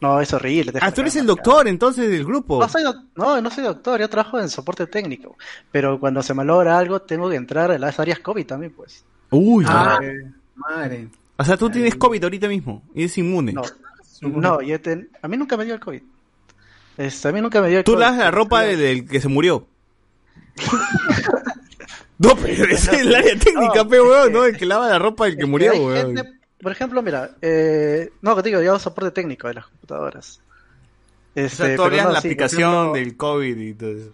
No, 0.00 0.20
es 0.20 0.32
horrible. 0.34 0.72
Ah, 0.82 0.92
tú 0.92 1.00
eres 1.00 1.16
el 1.16 1.26
doctor 1.26 1.66
entonces 1.68 2.10
del 2.10 2.24
grupo. 2.24 2.60
No 2.60 2.68
soy, 2.68 2.82
doc- 2.82 3.04
no, 3.16 3.40
no 3.40 3.50
soy 3.50 3.64
doctor, 3.64 4.00
yo 4.00 4.08
trabajo 4.10 4.38
en 4.40 4.48
soporte 4.50 4.86
técnico. 4.86 5.36
Pero 5.72 5.98
cuando 5.98 6.22
se 6.22 6.34
malogra 6.34 6.76
algo, 6.76 7.00
tengo 7.00 7.30
que 7.30 7.36
entrar 7.36 7.70
en 7.70 7.80
las 7.80 7.98
áreas 7.98 8.18
COVID 8.18 8.44
también, 8.44 8.72
pues. 8.72 9.04
Uy, 9.30 9.64
Ah, 9.66 9.98
ya. 10.02 10.08
Madre. 10.56 11.08
O 11.36 11.44
sea, 11.44 11.56
tú 11.56 11.70
tienes 11.70 11.94
COVID 11.96 12.22
ahorita 12.22 12.48
mismo 12.48 12.82
y 12.94 13.00
eres 13.02 13.16
inmune. 13.18 13.52
No, 13.52 13.62
no 14.22 14.60
yo 14.62 14.80
ten- 14.80 15.08
a 15.22 15.28
mí 15.28 15.36
nunca 15.36 15.56
me 15.56 15.64
dio 15.64 15.74
el 15.74 15.80
COVID. 15.80 16.02
Este, 16.98 17.28
a 17.28 17.32
mí 17.32 17.40
nunca 17.40 17.60
me 17.60 17.68
dio 17.68 17.78
el 17.78 17.84
Tú 17.84 17.92
COVID. 17.92 18.00
lavas 18.02 18.18
la 18.18 18.30
ropa 18.30 18.62
del, 18.62 18.78
del 18.78 19.08
que 19.08 19.20
se 19.20 19.28
murió. 19.28 19.66
no, 22.18 22.36
pero 22.36 22.64
es 22.66 22.88
el 22.88 23.14
área 23.14 23.36
técnica, 23.38 23.84
pe, 23.88 24.00
weón, 24.00 24.32
¿no? 24.32 24.44
El 24.44 24.56
que 24.56 24.66
lava 24.66 24.88
la 24.88 24.98
ropa 24.98 25.24
del 25.24 25.36
que 25.36 25.46
murió, 25.46 25.72
hay 25.72 25.78
weón. 25.80 26.16
gente- 26.16 26.33
por 26.64 26.72
ejemplo, 26.72 27.00
mira, 27.02 27.30
eh, 27.40 28.10
no, 28.22 28.34
que 28.34 28.42
te 28.42 28.48
digo, 28.48 28.60
yo 28.60 28.70
hago 28.70 28.80
soporte 28.80 29.12
técnico 29.12 29.46
de 29.46 29.54
las 29.54 29.66
computadoras. 29.66 30.40
O 31.36 31.40
Este, 31.40 31.56
sea, 31.56 31.66
tú 31.66 31.70
pero 31.72 31.84
abrías 31.84 32.06
no, 32.06 32.12
la 32.12 32.20
sí, 32.20 32.28
aplicación 32.28 32.72
ejemplo- 32.72 32.92
del 32.94 33.16
COVID 33.16 33.56
y 33.58 33.74
todo 33.74 33.90
eso. 33.92 34.10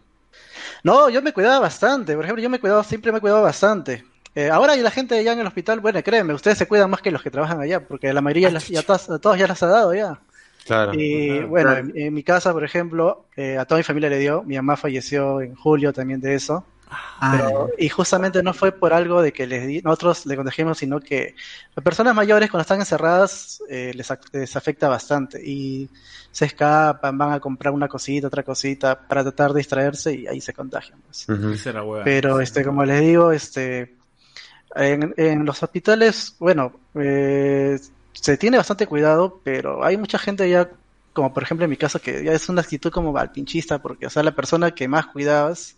No, 0.85 1.09
yo 1.09 1.23
me 1.23 1.33
cuidaba 1.33 1.61
bastante. 1.61 2.15
Por 2.15 2.25
ejemplo, 2.25 2.43
yo 2.43 2.51
me 2.51 2.61
cuidaba, 2.61 2.85
siempre 2.85 3.13
me 3.13 3.19
he 3.19 3.21
cuidado 3.21 3.43
bastante. 3.43 4.05
Eh, 4.35 4.49
ahora 4.51 4.77
y 4.77 4.81
la 4.83 4.91
gente 4.91 5.23
ya 5.25 5.33
en 5.33 5.41
el 5.41 5.47
hospital, 5.47 5.81
bueno, 5.81 6.03
créeme, 6.03 6.35
ustedes 6.35 6.59
se 6.59 6.69
cuidan 6.69 6.89
más 6.91 7.01
que 7.03 7.11
los 7.11 7.23
que 7.23 7.31
trabajan 7.31 7.61
allá, 7.61 7.81
porque 7.87 8.13
la 8.13 8.21
mayoría 8.21 8.51
las- 8.51 8.69
ya 8.69 8.83
todas, 8.83 9.09
a 9.11 9.19
todos 9.19 9.39
ya 9.39 9.47
las 9.47 9.63
ha 9.63 9.67
dado 9.67 9.93
ya. 9.95 10.21
Claro. 10.67 10.93
Y 10.95 11.41
bueno, 11.41 11.73
en, 11.75 11.93
en 11.97 12.15
mi 12.15 12.23
casa, 12.23 12.53
por 12.53 12.63
ejemplo, 12.65 13.25
eh, 13.37 13.57
a 13.59 13.65
toda 13.65 13.79
mi 13.79 13.83
familia 13.85 14.09
le 14.11 14.19
dio. 14.19 14.43
Mi 14.43 14.57
mamá 14.57 14.77
falleció 14.77 15.41
en 15.41 15.55
julio 15.57 15.93
también 15.93 16.21
de 16.21 16.35
eso. 16.35 16.65
Pero- 17.37 17.69
y 17.79 17.89
justamente 17.89 18.43
no 18.43 18.53
fue 18.55 18.73
por 18.73 18.93
algo 18.93 19.21
de 19.23 19.33
que 19.33 19.47
les 19.47 19.67
di- 19.67 19.83
nosotros 19.83 20.27
le 20.27 20.37
contagiamos, 20.37 20.79
sino 20.79 21.01
que 21.01 21.35
las 21.75 21.85
personas 21.85 22.15
mayores 22.15 22.51
cuando 22.51 22.63
están 22.63 22.81
encerradas 22.81 23.63
eh, 23.69 23.93
les, 23.95 24.09
les 24.33 24.57
afecta 24.57 24.89
bastante 24.89 25.41
y 25.45 25.89
se 26.33 26.47
escapan, 26.47 27.17
van 27.19 27.33
a 27.33 27.41
comprar 27.41 27.73
una 27.75 27.89
cosita, 27.89 28.27
otra 28.29 28.43
cosita 28.43 28.99
para 29.07 29.23
tratar 29.23 29.53
de 29.53 29.59
distraerse 29.59 30.15
y 30.15 30.27
ahí 30.27 30.41
se 30.41 30.53
contagian. 30.53 30.99
pues. 31.07 31.27
Pero 32.05 32.41
este, 32.41 32.65
como 32.65 32.85
les 32.85 33.01
digo, 33.01 33.33
este, 33.33 33.97
en, 34.75 35.15
en 35.17 35.45
los 35.45 35.63
hospitales, 35.63 36.37
bueno, 36.39 36.73
eh, 36.95 37.79
se 38.13 38.37
tiene 38.37 38.57
bastante 38.57 38.87
cuidado, 38.87 39.41
pero 39.45 39.85
hay 39.85 39.97
mucha 39.97 40.19
gente 40.19 40.49
ya, 40.49 40.71
como 41.13 41.33
por 41.35 41.43
ejemplo 41.43 41.65
en 41.65 41.71
mi 41.71 41.77
caso, 41.77 42.01
que 42.01 42.25
ya 42.25 42.33
es 42.33 42.49
una 42.49 42.61
actitud 42.63 42.91
como 42.91 43.17
alpinchista, 43.17 43.81
porque, 43.81 44.07
o 44.07 44.11
sea, 44.11 44.23
la 44.23 44.35
persona 44.35 44.71
que 44.73 44.89
más 44.89 45.07
cuidabas 45.07 45.77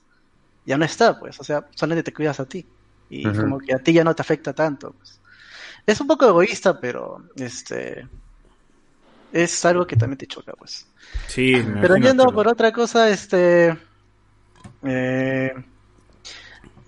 ya 0.65 0.78
no 0.78 0.84
está, 0.84 1.18
pues, 1.18 1.39
o 1.41 1.44
sea, 1.44 1.66
solamente 1.74 2.05
te 2.05 2.15
cuidas 2.15 2.41
a 2.41 2.47
ti. 2.47 2.66
Y 3.10 3.24
como 3.24 3.58
que 3.58 3.74
a 3.74 3.78
ti 3.78 3.92
ya 3.92 4.05
no 4.05 4.15
te 4.15 4.23
afecta 4.23 4.55
tanto. 4.55 4.92
pues. 4.92 5.20
Es 5.86 6.00
un 6.00 6.07
poco 6.07 6.26
egoísta, 6.26 6.81
pero 6.81 7.23
este 7.36 8.07
es 9.32 9.65
algo 9.65 9.86
que 9.86 9.97
también 9.97 10.18
te 10.18 10.26
choca, 10.26 10.52
pues. 10.52 10.86
Sí, 11.26 11.55
me 11.66 11.81
Pero 11.81 11.97
yendo 11.97 12.26
por 12.32 12.49
otra 12.49 12.73
cosa, 12.73 13.10
este. 13.10 13.76
eh, 14.82 15.52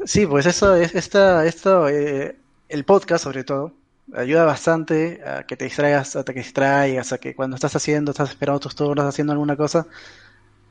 sí, 0.04 0.26
pues 0.26 0.46
eso 0.46 0.74
es 0.74 0.94
esta, 0.94 1.44
esto, 1.46 1.88
eh, 1.88 2.36
el 2.68 2.84
podcast 2.84 3.24
sobre 3.24 3.44
todo, 3.44 3.72
ayuda 4.14 4.44
bastante 4.44 5.20
a 5.26 5.44
que 5.44 5.56
te 5.56 5.64
distraigas, 5.64 6.16
a 6.16 6.24
que 6.24 6.32
te 6.32 6.40
distraigas, 6.40 7.12
a 7.12 7.18
que 7.18 7.34
cuando 7.34 7.56
estás 7.56 7.74
haciendo, 7.76 8.12
estás 8.12 8.30
esperando 8.30 8.60
tus 8.60 8.74
turnos, 8.74 9.06
haciendo 9.06 9.32
alguna 9.32 9.56
cosa, 9.56 9.86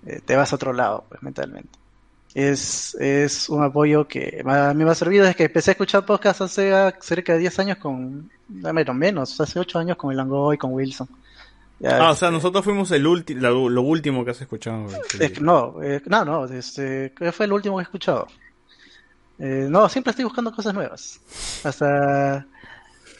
eh, 0.05 0.21
te 0.25 0.35
vas 0.35 0.51
a 0.53 0.55
otro 0.55 0.73
lado, 0.73 1.05
pues 1.09 1.21
mentalmente. 1.23 1.82
Es, 2.33 2.95
es 2.95 3.47
un 3.47 3.63
apoyo 3.63 4.07
que 4.07 4.41
a 4.43 4.73
mí 4.73 4.83
me 4.83 4.89
ha 4.89 4.95
servido 4.95 5.23
desde 5.23 5.35
que 5.35 5.43
empecé 5.43 5.71
a 5.71 5.73
escuchar 5.73 6.05
podcast 6.05 6.41
hace 6.41 6.73
ah, 6.73 6.93
cerca 6.99 7.33
de 7.33 7.39
10 7.39 7.59
años 7.59 7.77
con, 7.77 8.31
no, 8.49 8.73
menos, 8.73 8.95
menos, 8.95 9.39
hace 9.39 9.59
8 9.59 9.79
años 9.79 9.97
con 9.97 10.09
el 10.11 10.17
Langoy, 10.17 10.57
con 10.57 10.73
Wilson. 10.73 11.07
Ya, 11.79 11.97
Ah, 11.97 12.11
o 12.11 12.15
sea, 12.15 12.31
nosotros 12.31 12.63
fuimos 12.63 12.89
el 12.91 13.05
ulti 13.05 13.35
lo, 13.35 13.69
lo 13.69 13.81
último 13.83 14.25
que 14.25 14.31
has 14.31 14.41
escuchado. 14.41 14.87
Es 15.19 15.31
que 15.31 15.41
no, 15.41 15.75
eh, 15.83 16.01
no, 16.05 16.25
no, 16.25 16.45
este, 16.45 17.13
¿qué 17.15 17.31
fue 17.31 17.45
el 17.45 17.53
último 17.53 17.77
que 17.77 17.81
he 17.81 17.83
escuchado? 17.83 18.27
Eh, 19.37 19.67
no, 19.69 19.87
siempre 19.89 20.11
estoy 20.11 20.25
buscando 20.25 20.51
cosas 20.51 20.73
nuevas. 20.73 21.19
Hasta, 21.63 22.47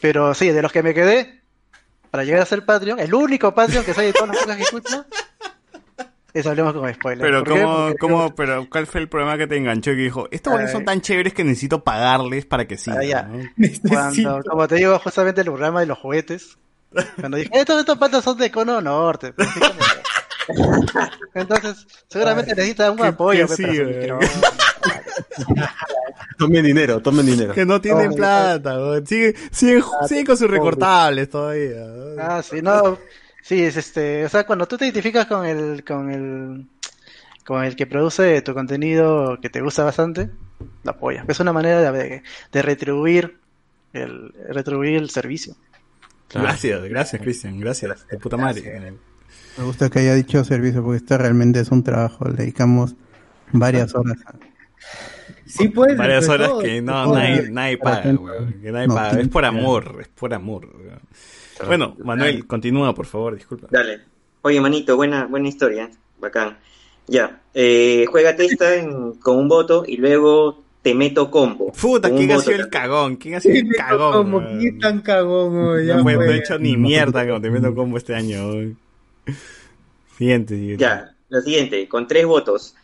pero 0.00 0.34
sí, 0.34 0.48
de 0.48 0.62
los 0.62 0.72
que 0.72 0.82
me 0.82 0.94
quedé 0.94 1.40
para 2.10 2.24
llegar 2.24 2.42
a 2.42 2.46
ser 2.46 2.64
Patreon, 2.64 2.98
el 3.00 3.12
único 3.14 3.54
Patreon 3.54 3.84
que 3.84 3.92
sale 3.94 4.08
de 4.08 4.12
todas 4.12 4.28
las 4.28 4.38
cosas 4.38 4.56
que 4.56 4.62
escucho 4.62 5.04
es 6.34 6.46
hablemos 6.46 6.74
con 6.74 6.92
spoilers. 6.92 7.22
Pero 7.22 7.44
cómo, 7.44 7.94
cómo, 7.98 8.34
pero 8.34 8.66
¿cuál 8.68 8.86
fue 8.86 9.00
el 9.00 9.08
problema 9.08 9.38
que 9.38 9.46
te 9.46 9.56
enganchó 9.56 9.92
y 9.92 9.96
que 9.96 10.02
dijo, 10.02 10.28
estos 10.30 10.52
buenos 10.52 10.70
son 10.72 10.84
tan 10.84 11.00
chéveres 11.00 11.32
que 11.32 11.44
necesito 11.44 11.82
pagarles 11.84 12.44
para 12.44 12.66
que 12.66 12.76
sigan? 12.76 12.98
Ah, 12.98 13.04
ya. 13.04 13.22
¿no? 13.22 13.38
Cuando, 13.88 14.40
como 14.48 14.68
te 14.68 14.74
digo, 14.76 14.98
justamente 14.98 15.40
el 15.40 15.46
programa 15.46 15.80
de 15.80 15.86
los 15.86 15.98
juguetes, 15.98 16.58
cuando 17.18 17.38
dije, 17.38 17.50
estos, 17.54 17.80
estos 17.80 17.98
patas 17.98 18.22
son 18.22 18.36
de 18.38 18.50
Cono 18.52 18.80
Norte. 18.80 19.32
pues, 19.32 19.48
Entonces, 21.34 21.86
seguramente 22.08 22.54
necesitan 22.54 22.92
un 22.92 23.02
apoyo. 23.04 23.46
pues, 23.46 23.56
sí, 23.56 23.64
micrófono. 23.66 24.28
Tomen 26.38 26.64
dinero, 26.64 27.00
tomen 27.00 27.26
dinero. 27.26 27.54
Que 27.54 27.64
no 27.64 27.80
tienen 27.80 28.10
Oh, 28.12 28.14
plata, 28.16 28.76
weón. 28.76 29.06
Sigue, 29.06 29.34
sigue, 29.50 29.82
sigue 30.08 30.24
con 30.24 30.36
sus 30.36 30.50
recortables 30.50 31.30
todavía. 31.30 31.76
Ah, 32.18 32.42
sí, 32.42 32.60
no, 32.60 32.98
sí, 33.44 33.62
es 33.62 33.76
este, 33.76 34.24
o 34.24 34.28
sea, 34.30 34.44
cuando 34.46 34.66
tú 34.66 34.78
te 34.78 34.86
identificas 34.86 35.26
con 35.26 35.44
el, 35.44 35.84
con 35.84 36.10
el, 36.10 36.66
con 37.44 37.62
el 37.62 37.76
que 37.76 37.86
produce 37.86 38.40
tu 38.40 38.54
contenido 38.54 39.38
que 39.40 39.50
te 39.50 39.60
gusta 39.60 39.84
bastante, 39.84 40.30
lo 40.82 40.90
apoyas. 40.90 41.26
Es 41.28 41.40
una 41.40 41.52
manera 41.52 41.92
de, 41.92 42.22
de 42.50 42.62
retribuir 42.62 43.38
el, 43.92 44.32
retribuir 44.48 44.96
el 44.96 45.10
servicio. 45.10 45.54
Gracias, 46.32 46.82
gracias, 46.84 47.20
Cristian, 47.22 47.60
gracias. 47.60 48.08
De 48.08 48.18
puta 48.18 48.36
madre. 48.38 48.94
Me 49.58 49.64
gusta 49.64 49.88
que 49.90 50.00
haya 50.00 50.14
dicho 50.14 50.42
servicio 50.42 50.82
porque 50.82 50.96
esto 50.96 51.16
realmente 51.18 51.60
es 51.60 51.70
un 51.70 51.84
trabajo. 51.84 52.24
Le 52.28 52.34
dedicamos 52.34 52.96
varias 53.52 53.94
horas. 53.94 54.16
a- 54.26 54.34
Sí, 55.46 55.68
pues. 55.68 55.96
Varias 55.96 56.26
pues, 56.26 56.30
horas 56.30 56.48
todo, 56.48 56.62
que 56.62 56.80
no, 56.82 57.14
nadie, 57.14 57.50
nadie 57.50 57.78
Para 57.78 58.02
paga, 58.02 58.14
weón. 58.18 58.52
Que 58.60 58.72
nadie 58.72 58.88
No, 58.88 58.94
paga. 58.94 59.20
Es 59.20 59.28
por 59.28 59.44
amor, 59.44 59.98
es 60.00 60.08
por 60.08 60.34
amor. 60.34 60.68
weón. 60.74 61.00
Bueno, 61.66 61.96
Manuel, 62.04 62.46
continúa, 62.46 62.94
por 62.94 63.06
favor, 63.06 63.34
disculpa. 63.34 63.68
Dale. 63.70 64.00
Oye, 64.42 64.60
manito, 64.60 64.96
buena, 64.96 65.26
buena 65.26 65.48
historia. 65.48 65.90
Bacán. 66.18 66.58
Ya. 67.06 67.40
Eh, 67.54 68.06
juégate 68.08 68.46
esta 68.46 68.74
en- 68.76 69.12
con 69.14 69.36
un 69.38 69.48
voto 69.48 69.84
y 69.86 69.96
luego 69.96 70.62
te 70.82 70.94
meto 70.94 71.30
combo. 71.30 71.72
Puta, 71.72 72.10
¿quién 72.10 72.30
ha 72.32 72.38
sido 72.40 72.56
el 72.56 72.68
cagón? 72.68 73.16
¿Quién 73.16 73.36
ha 73.36 73.40
sido 73.40 73.54
el 73.56 73.74
cagón? 73.76 74.12
Como 74.12 74.40
que 74.58 74.72
tan 74.80 75.00
cagón, 75.00 75.64
güey, 75.70 75.86
ya 75.86 75.96
No, 75.96 76.02
pues, 76.02 76.18
he 76.20 76.36
hecho 76.36 76.58
ni 76.58 76.76
mierda 76.76 77.26
con 77.26 77.40
Te 77.40 77.50
Meto 77.50 77.74
Combo 77.74 77.96
este 77.96 78.14
año. 78.14 78.48
weón. 78.48 78.78
Siguiente, 80.18 80.54
siguiente. 80.56 80.82
Ya. 80.82 81.10
Lo 81.28 81.40
siguiente, 81.40 81.88
con 81.88 82.06
tres 82.06 82.26
votos. 82.26 82.74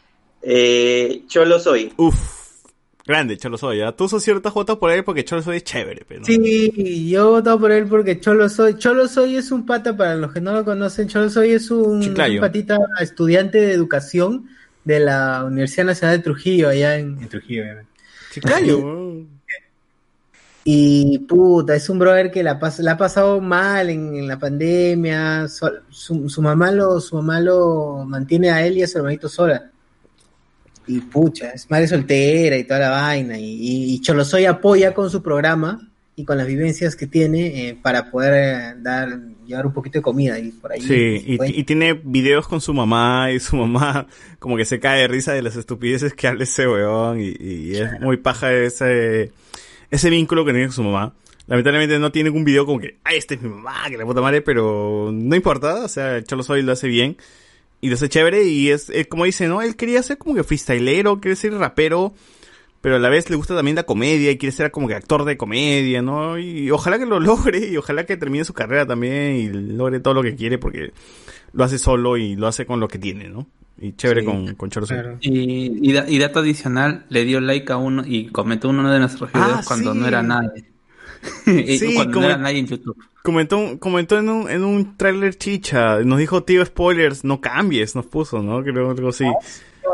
Eh, 0.42 1.22
Cholo 1.28 1.60
soy. 1.60 1.92
Uf. 1.96 2.39
Grande, 3.10 3.36
Cholo 3.36 3.58
Soy, 3.58 3.78
¿ya? 3.78 3.90
Tú 3.92 4.08
sos 4.08 4.22
ciertas 4.22 4.54
votos 4.54 4.78
por 4.78 4.90
él 4.92 5.02
porque 5.02 5.24
Cholo 5.24 5.42
Soy 5.42 5.56
es 5.58 5.64
chévere, 5.64 6.04
pero. 6.06 6.24
Sí, 6.24 7.10
yo 7.10 7.20
he 7.26 7.30
votado 7.30 7.58
por 7.58 7.72
él 7.72 7.86
porque 7.86 8.20
Cholo 8.20 8.48
Soy. 8.48 8.76
Cholo 8.78 9.08
Soy 9.08 9.36
es 9.36 9.50
un 9.50 9.66
pata, 9.66 9.96
para 9.96 10.14
los 10.14 10.32
que 10.32 10.40
no 10.40 10.52
lo 10.52 10.64
conocen, 10.64 11.08
Cholo 11.08 11.28
Soy 11.28 11.50
es 11.52 11.70
un, 11.70 12.00
Chiclayo. 12.00 12.36
un 12.36 12.40
patita 12.40 12.78
estudiante 13.00 13.58
de 13.60 13.72
educación 13.72 14.48
de 14.84 15.00
la 15.00 15.44
Universidad 15.44 15.86
Nacional 15.86 16.18
de 16.18 16.22
Trujillo, 16.22 16.68
allá 16.68 16.96
en, 16.98 17.18
en 17.20 17.28
Trujillo, 17.28 17.62
obviamente. 17.64 17.90
Chiclayo, 18.32 19.26
Y 20.62 21.18
puta, 21.20 21.74
es 21.74 21.88
un 21.88 21.98
brother 21.98 22.30
que 22.30 22.42
la, 22.42 22.60
pas- 22.60 22.78
la 22.78 22.92
ha 22.92 22.96
pasado 22.96 23.40
mal 23.40 23.90
en, 23.90 24.14
en 24.14 24.28
la 24.28 24.38
pandemia. 24.38 25.48
su 25.48 26.40
mamá 26.42 26.70
lo, 26.70 27.00
su 27.00 27.16
mamá 27.16 27.40
lo 27.40 28.04
mantiene 28.06 28.50
a 28.50 28.64
él 28.64 28.78
y 28.78 28.82
a 28.82 28.86
su 28.86 28.98
hermanito 28.98 29.28
sola. 29.28 29.70
Y 30.90 31.00
pucha, 31.00 31.50
es 31.50 31.70
madre 31.70 31.86
soltera 31.86 32.56
y 32.56 32.64
toda 32.64 32.80
la 32.80 32.90
vaina. 32.90 33.38
Y, 33.38 33.94
y, 33.94 34.00
Cholosoy 34.00 34.44
apoya 34.44 34.92
con 34.92 35.08
su 35.08 35.22
programa 35.22 35.88
y 36.16 36.24
con 36.24 36.36
las 36.36 36.48
vivencias 36.48 36.96
que 36.96 37.06
tiene 37.06 37.68
eh, 37.68 37.78
para 37.80 38.10
poder 38.10 38.34
eh, 38.34 38.74
dar, 38.82 39.20
llevar 39.46 39.66
un 39.66 39.72
poquito 39.72 40.00
de 40.00 40.02
comida 40.02 40.36
y 40.40 40.50
por 40.50 40.72
ahí. 40.72 40.80
Sí, 40.80 41.22
y, 41.24 41.36
Bueno. 41.36 41.54
y 41.56 41.62
tiene 41.62 41.94
videos 41.94 42.48
con 42.48 42.60
su 42.60 42.74
mamá 42.74 43.30
y 43.30 43.38
su 43.38 43.54
mamá 43.54 44.08
como 44.40 44.56
que 44.56 44.64
se 44.64 44.80
cae 44.80 45.02
de 45.02 45.08
risa 45.08 45.32
de 45.32 45.42
las 45.42 45.54
estupideces 45.54 46.12
que 46.12 46.26
habla 46.26 46.42
ese 46.42 46.66
weón 46.66 47.20
y, 47.20 47.36
y 47.38 47.76
es 47.76 48.00
muy 48.00 48.16
paja 48.16 48.52
ese, 48.52 49.30
ese 49.92 50.10
vínculo 50.10 50.44
que 50.44 50.50
tiene 50.50 50.66
con 50.66 50.74
su 50.74 50.82
mamá. 50.82 51.14
Lamentablemente 51.46 52.00
no 52.00 52.10
tiene 52.10 52.30
un 52.30 52.44
video 52.44 52.66
como 52.66 52.80
que, 52.80 52.98
ah, 53.04 53.14
este 53.14 53.34
es 53.34 53.42
mi 53.42 53.48
mamá, 53.48 53.84
que 53.88 53.96
la 53.96 54.04
puta 54.04 54.20
madre, 54.20 54.42
pero 54.42 55.10
no 55.12 55.36
importa, 55.36 55.84
o 55.84 55.88
sea, 55.88 56.22
Cholo 56.24 56.42
Soy 56.42 56.62
lo 56.62 56.72
hace 56.72 56.88
bien 56.88 57.16
y 57.80 57.88
lo 57.88 57.94
hace 57.94 58.08
chévere 58.08 58.44
y 58.44 58.70
es, 58.70 58.90
es 58.90 59.06
como 59.06 59.24
dice, 59.24 59.48
¿no? 59.48 59.62
Él 59.62 59.76
quería 59.76 60.02
ser 60.02 60.18
como 60.18 60.34
que 60.34 60.44
freestylero, 60.44 61.20
quiere 61.20 61.36
ser 61.36 61.52
rapero, 61.54 62.12
pero 62.80 62.96
a 62.96 62.98
la 62.98 63.08
vez 63.08 63.28
le 63.30 63.36
gusta 63.36 63.54
también 63.54 63.74
la 63.76 63.82
comedia 63.84 64.30
y 64.30 64.38
quiere 64.38 64.52
ser 64.54 64.70
como 64.70 64.88
que 64.88 64.94
actor 64.94 65.24
de 65.24 65.36
comedia, 65.36 66.02
¿no? 66.02 66.38
Y 66.38 66.70
ojalá 66.70 66.98
que 66.98 67.06
lo 67.06 67.20
logre 67.20 67.66
y 67.68 67.76
ojalá 67.76 68.04
que 68.06 68.16
termine 68.16 68.44
su 68.44 68.52
carrera 68.54 68.86
también 68.86 69.36
y 69.36 69.48
logre 69.48 70.00
todo 70.00 70.14
lo 70.14 70.22
que 70.22 70.34
quiere 70.36 70.58
porque 70.58 70.92
lo 71.52 71.64
hace 71.64 71.78
solo 71.78 72.16
y 72.16 72.36
lo 72.36 72.46
hace 72.46 72.66
con 72.66 72.80
lo 72.80 72.88
que 72.88 72.98
tiene, 72.98 73.28
¿no? 73.28 73.46
Y 73.82 73.92
chévere 73.96 74.20
Sí. 74.20 74.26
con, 74.26 74.54
con 74.56 74.70
Soy. 74.70 74.98
Y, 75.22 75.88
y, 75.88 75.92
da- 75.92 76.04
y 76.08 76.18
dato 76.18 76.40
adicional, 76.40 77.06
le 77.08 77.24
dio 77.24 77.40
like 77.40 77.72
a 77.72 77.78
uno 77.78 78.02
y 78.06 78.26
comentó 78.26 78.68
uno 78.68 78.90
de 78.92 78.98
nuestros 78.98 79.32
videos 79.32 79.50
Ah, 79.60 79.62
cuando 79.66 79.94
sí. 79.94 79.98
no 79.98 80.06
era 80.06 80.22
nadie. 80.22 80.64
Y 81.46 81.78
Sí, 81.78 81.94
cuando 81.94 82.14
como- 82.14 82.26
no 82.26 82.32
era 82.32 82.38
nadie 82.38 82.58
en 82.60 82.66
YouTube. 82.66 82.96
Comentó, 83.22 83.78
comentó 83.78 84.18
en 84.18 84.28
un, 84.30 84.50
en 84.50 84.64
un 84.64 84.96
tráiler 84.96 85.36
chicha, 85.36 86.00
nos 86.00 86.18
dijo, 86.18 86.42
tío, 86.42 86.64
spoilers, 86.64 87.22
no 87.22 87.40
cambies, 87.40 87.94
nos 87.94 88.06
puso, 88.06 88.42
¿no? 88.42 88.62
Creo 88.62 88.90
algo 88.90 89.08
así. 89.10 89.26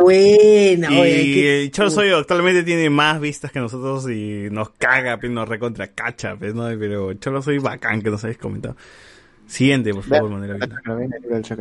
Buena, 0.00 0.92
Y 0.92 1.00
oye, 1.00 1.70
qué- 1.72 1.90
Soy 1.90 2.10
actualmente 2.10 2.62
tiene 2.62 2.88
más 2.90 3.20
vistas 3.20 3.50
que 3.50 3.58
nosotros 3.58 4.08
y 4.10 4.48
nos 4.50 4.70
caga, 4.70 5.16
nos 5.16 5.48
recontra 5.48 5.88
cacha, 5.88 6.36
pues, 6.36 6.55
¿no? 6.55 6.66
Pero 6.78 7.14
Cholo 7.14 7.42
Soy 7.42 7.58
bacán 7.58 8.00
que 8.02 8.10
nos 8.10 8.22
habéis 8.22 8.38
comentado. 8.38 8.76
Siguiente, 9.48 9.92
por 9.92 10.05
favor, 10.05 10.30
Manera 10.30 10.55
Vida. 10.55 10.80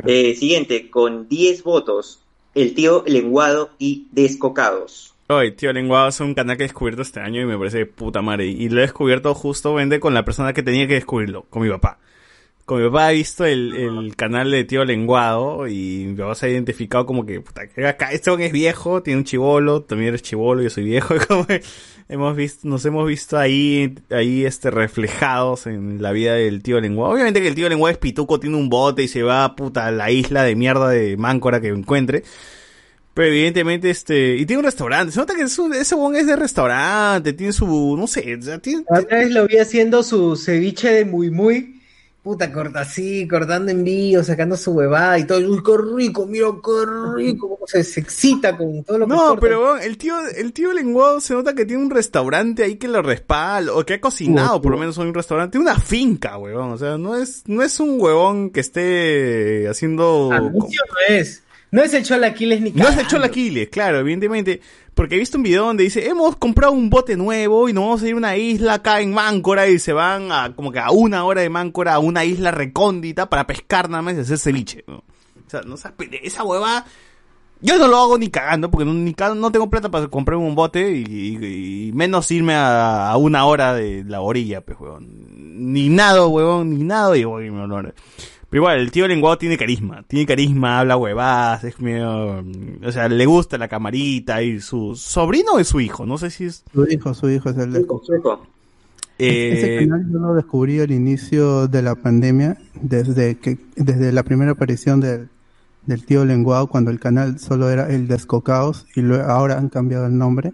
Eh, 0.05 0.35
siguiente, 0.35 0.89
con 0.91 1.27
10 1.27 1.63
votos, 1.63 2.19
el 2.53 2.75
tío 2.75 3.03
lenguado 3.07 3.71
y 3.79 4.07
descocados. 4.11 5.14
Oye, 5.27 5.51
tío 5.51 5.73
Lenguado 5.73 6.09
es 6.09 6.19
un 6.19 6.35
canal 6.35 6.55
que 6.55 6.63
he 6.63 6.67
descubierto 6.67 7.01
este 7.01 7.19
año 7.19 7.41
y 7.41 7.45
me 7.45 7.57
parece 7.57 7.87
puta 7.87 8.21
madre. 8.21 8.45
Y 8.45 8.69
lo 8.69 8.77
he 8.77 8.81
descubierto 8.81 9.33
justo, 9.33 9.73
vende, 9.73 9.99
con 9.99 10.13
la 10.13 10.23
persona 10.23 10.53
que 10.53 10.61
tenía 10.61 10.87
que 10.87 10.93
descubrirlo, 10.93 11.47
con 11.49 11.63
mi 11.63 11.69
papá. 11.69 11.97
Con 12.65 12.79
mi 12.79 12.87
papá 12.87 13.07
ha 13.07 13.11
visto 13.11 13.43
el, 13.43 13.75
el 13.75 14.15
canal 14.15 14.51
de 14.51 14.63
tío 14.65 14.85
Lenguado 14.85 15.67
y 15.67 16.05
mi 16.09 16.15
papá 16.15 16.35
se 16.35 16.45
ha 16.45 16.49
identificado 16.49 17.07
como 17.07 17.25
que, 17.25 17.41
puta, 17.41 17.63
acá, 17.87 18.11
este 18.11 18.31
es 18.45 18.51
viejo, 18.51 19.01
tiene 19.01 19.19
un 19.19 19.23
chivolo, 19.23 19.81
también 19.81 20.09
eres 20.09 20.21
chivolo, 20.21 20.61
yo 20.61 20.69
soy 20.69 20.83
viejo, 20.83 21.15
como 21.27 21.47
hemos 22.07 22.35
visto, 22.35 22.67
nos 22.67 22.85
hemos 22.85 23.07
visto 23.07 23.39
ahí, 23.39 23.95
ahí 24.11 24.45
este, 24.45 24.69
reflejados 24.69 25.65
en 25.65 26.03
la 26.03 26.11
vida 26.11 26.35
del 26.35 26.61
tío 26.61 26.79
Lenguado. 26.79 27.13
Obviamente 27.13 27.41
que 27.41 27.47
el 27.47 27.55
tío 27.55 27.67
Lenguado 27.67 27.91
es 27.91 27.97
pituco, 27.97 28.39
tiene 28.39 28.57
un 28.57 28.69
bote 28.69 29.01
y 29.01 29.07
se 29.07 29.23
va, 29.23 29.55
puta, 29.55 29.87
a 29.87 29.91
la 29.91 30.11
isla 30.11 30.43
de 30.43 30.55
mierda 30.55 30.89
de 30.89 31.17
Máncora 31.17 31.61
que 31.61 31.69
encuentre. 31.69 32.23
Pero 33.15 33.29
evidentemente, 33.29 33.89
este, 33.89 34.35
y 34.35 34.45
tiene 34.45 34.59
un 34.59 34.65
restaurante. 34.65 35.11
Se 35.13 35.19
nota 35.19 35.33
que 35.33 35.41
es 35.43 35.57
un- 35.57 35.73
ese 35.73 35.95
bon 35.95 36.15
es 36.15 36.27
de 36.27 36.35
restaurante, 36.35 37.33
tiene 37.33 37.53
su, 37.53 37.95
no 37.97 38.05
sé, 38.05 38.37
tiene, 38.61 38.83
otra 38.87 39.17
vez 39.19 39.31
lo 39.31 39.47
vi 39.47 39.57
haciendo 39.57 40.03
su 40.03 40.35
ceviche 40.35 40.91
de 40.91 41.05
muy 41.05 41.31
muy. 41.31 41.71
Puta, 42.21 42.51
corta 42.51 42.79
así, 42.79 43.27
cortando 43.27 43.71
en 43.71 43.83
vivo, 43.83 44.23
sacando 44.23 44.57
su 44.57 44.71
huevada 44.71 45.19
y 45.19 45.25
todo. 45.27 45.37
Uy, 45.47 45.61
qué 45.63 45.71
rico, 45.95 46.25
mira 46.25 46.47
qué 46.63 47.15
rico. 47.15 47.47
Cómo 47.47 47.67
se, 47.67 47.83
se 47.83 47.99
excita 47.99 48.57
con 48.57 48.83
todo 48.83 48.97
lo 48.97 49.05
que 49.05 49.13
No, 49.13 49.27
corta. 49.27 49.41
pero 49.41 49.63
weón, 49.63 49.81
el 49.83 49.95
tío, 49.99 50.15
el 50.35 50.51
tío 50.51 50.73
lenguado 50.73 51.21
se 51.21 51.35
nota 51.35 51.53
que 51.53 51.67
tiene 51.67 51.83
un 51.83 51.91
restaurante 51.91 52.63
ahí 52.63 52.77
que 52.77 52.87
lo 52.87 53.03
respalda, 53.03 53.73
o 53.75 53.85
que 53.85 53.93
ha 53.93 54.01
cocinado 54.01 54.59
por 54.59 54.71
lo 54.71 54.79
menos 54.79 54.97
en 54.97 55.05
un 55.07 55.13
restaurante, 55.13 55.51
tiene 55.59 55.69
una 55.69 55.79
finca, 55.79 56.39
huevón, 56.39 56.71
o 56.71 56.77
sea, 56.79 56.97
no 56.97 57.15
es, 57.15 57.43
no 57.45 57.61
es 57.61 57.79
un 57.79 58.01
huevón 58.01 58.49
que 58.49 58.59
esté 58.59 59.67
haciendo... 59.69 60.31
Anuncio 60.33 60.81
no 60.89 61.15
es. 61.15 61.43
No 61.71 61.81
es 61.83 61.93
el 61.93 62.03
Cholaquiles 62.03 62.61
ni 62.61 62.71
No 62.71 62.87
es 62.87 62.97
el 62.97 63.07
Cholaquiles, 63.07 63.69
claro, 63.69 63.99
evidentemente. 63.99 64.61
Porque 64.93 65.15
he 65.15 65.19
visto 65.19 65.37
un 65.37 65.43
video 65.43 65.65
donde 65.65 65.83
dice, 65.83 66.07
hemos 66.07 66.37
comprado 66.37 66.71
un 66.71 66.89
bote 66.89 67.17
nuevo 67.17 67.67
y 67.67 67.73
nos 67.73 67.83
vamos 67.83 68.01
a 68.03 68.07
ir 68.07 68.13
a 68.13 68.17
una 68.17 68.37
isla 68.37 68.73
acá 68.75 69.01
en 69.01 69.13
Máncora 69.13 69.67
y 69.67 69.77
se 69.77 69.91
van 69.91 70.31
a 70.31 70.55
como 70.55 70.71
que 70.71 70.79
a 70.79 70.91
una 70.91 71.25
hora 71.25 71.41
de 71.41 71.49
Máncora 71.49 71.95
a 71.95 71.99
una 71.99 72.23
isla 72.23 72.51
recóndita 72.51 73.29
para 73.29 73.45
pescar 73.45 73.89
nada 73.89 74.01
más 74.01 74.15
y 74.15 74.19
hacer 74.21 74.37
ceviche. 74.37 74.85
¿no? 74.87 74.97
O 74.97 75.49
sea, 75.49 75.61
no 75.63 75.75
esa 76.23 76.43
hueva... 76.43 76.85
Yo 77.61 77.77
no 77.77 77.87
lo 77.87 77.97
hago 77.97 78.17
ni 78.17 78.29
cagando 78.29 78.69
porque 78.69 78.85
no, 78.85 78.93
ni 78.93 79.15
no 79.35 79.51
tengo 79.51 79.69
plata 79.69 79.89
para 79.89 80.07
comprar 80.07 80.37
un 80.37 80.55
bote 80.55 80.91
y, 80.91 81.03
y- 81.07 81.87
y 81.87 81.91
menos 81.93 82.29
irme 82.29 82.53
a, 82.53 83.09
a 83.09 83.17
una 83.17 83.45
hora 83.45 83.73
de 83.73 84.03
la 84.03 84.21
orilla, 84.21 84.61
pues, 84.61 84.77
huevón. 84.79 85.07
Ni 85.73 85.87
nada, 85.89 86.27
huevón, 86.27 86.77
ni 86.77 86.83
nada 86.83 87.17
y 87.17 87.23
voy, 87.23 87.49
me 87.49 87.65
lo- 87.65 87.81
pero 88.55 88.63
igual, 88.63 88.79
el 88.79 88.89
tío 88.89 89.05
lenguado 89.05 89.37
tiene 89.37 89.57
carisma, 89.57 90.05
tiene 90.07 90.25
carisma, 90.25 90.79
habla 90.79 90.95
huevadas, 90.95 91.65
es 91.65 91.77
medio, 91.81 92.41
o 92.85 92.91
sea, 92.93 93.09
le 93.09 93.25
gusta 93.25 93.57
la 93.57 93.67
camarita 93.67 94.41
y 94.43 94.61
su 94.61 94.95
sobrino 94.95 95.55
o 95.55 95.59
es 95.59 95.67
su 95.67 95.81
hijo, 95.81 96.05
no 96.05 96.17
sé 96.17 96.29
si 96.29 96.45
es... 96.45 96.63
Su 96.73 96.85
hijo, 96.85 97.13
su 97.13 97.29
hijo 97.29 97.49
es 97.49 97.57
el 97.57 97.73
de... 97.73 97.79
Ese 99.17 99.75
Eh, 99.75 99.79
canal 99.81 100.09
yo 100.09 100.19
lo 100.19 100.33
descubrí 100.35 100.79
al 100.79 100.91
inicio 100.91 101.67
de 101.67 101.81
la 101.81 101.95
pandemia, 101.95 102.57
desde 102.81 103.35
que 103.35 103.57
desde 103.75 104.13
la 104.13 104.23
primera 104.23 104.51
aparición 104.51 105.01
del, 105.01 105.27
del 105.85 106.05
tío 106.05 106.23
Lenguado, 106.23 106.67
cuando 106.67 106.91
el 106.91 106.99
canal 107.01 107.39
solo 107.39 107.69
era 107.69 107.93
el 107.93 108.07
Descocaos 108.07 108.85
y 108.95 109.01
luego, 109.01 109.25
ahora 109.25 109.57
han 109.57 109.67
cambiado 109.67 110.05
el 110.05 110.17
nombre. 110.17 110.53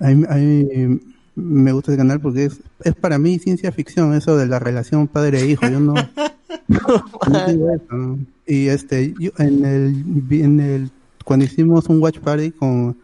A 0.00 0.06
mí, 0.08 0.24
a 0.26 0.36
mí 0.36 1.00
me 1.36 1.70
gusta 1.72 1.92
ese 1.92 1.98
canal 1.98 2.18
porque 2.20 2.46
es, 2.46 2.60
es 2.82 2.94
para 2.94 3.18
mí 3.18 3.38
ciencia 3.38 3.70
ficción, 3.70 4.14
eso 4.14 4.36
de 4.36 4.46
la 4.46 4.58
relación 4.58 5.06
padre-hijo. 5.06 5.68
Yo 5.68 5.78
no, 5.80 5.94
no 6.68 7.46
digo 7.46 7.70
eso, 7.72 7.94
¿no? 7.94 8.18
Y 8.46 8.68
este, 8.68 9.14
yo 9.18 9.30
en 9.38 9.64
el, 9.64 10.24
en 10.42 10.60
el, 10.60 10.90
cuando 11.24 11.44
hicimos 11.44 11.88
un 11.88 12.00
watch 12.02 12.18
party 12.20 12.52
con, 12.52 12.96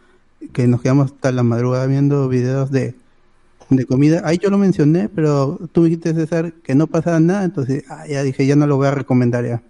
que 0.52 0.66
nos 0.66 0.80
quedamos 0.82 1.12
hasta 1.12 1.30
la 1.32 1.42
madrugada 1.42 1.86
viendo 1.86 2.28
videos 2.28 2.70
de, 2.70 2.94
de 3.70 3.84
comida, 3.86 4.22
ahí 4.24 4.38
yo 4.38 4.50
lo 4.50 4.58
mencioné, 4.58 5.08
pero 5.08 5.58
tú 5.72 5.80
me 5.82 5.88
dijiste, 5.88 6.14
César, 6.14 6.52
que 6.62 6.74
no 6.74 6.86
pasaba 6.86 7.20
nada, 7.20 7.44
entonces 7.44 7.84
ah, 7.90 8.06
ya 8.08 8.22
dije, 8.22 8.46
ya 8.46 8.56
no 8.56 8.66
lo 8.66 8.76
voy 8.76 8.86
a 8.86 8.92
recomendar 8.92 9.44
ya. 9.44 9.62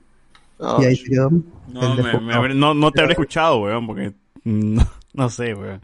y 0.81 0.85
ahí 0.85 1.03
quedó. 1.03 1.31
no, 1.69 1.83
el 1.83 1.89
me- 1.91 1.97
desfocado. 1.97 2.21
me 2.21 2.35
habré- 2.35 2.55
no, 2.55 2.75
no 2.75 2.93
te 2.93 3.01
habré 3.01 3.13
escuchado, 3.15 3.59
weón, 3.61 3.87
porque 3.87 4.13
no, 4.45 4.87
no 5.15 5.29
sé, 5.31 5.55
weón. 5.55 5.81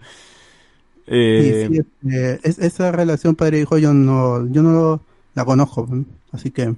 Eh, 1.10 1.68
Y 1.70 1.74
sí, 1.74 1.80
este, 1.80 2.48
es- 2.48 2.58
esa 2.58 2.92
relación 2.92 3.34
padre-hijo 3.34 3.78
yo 3.78 3.94
no, 3.94 4.46
yo 4.50 4.62
no 4.62 5.00
la 5.34 5.44
conozco, 5.44 5.88
así 6.32 6.50
que 6.50 6.74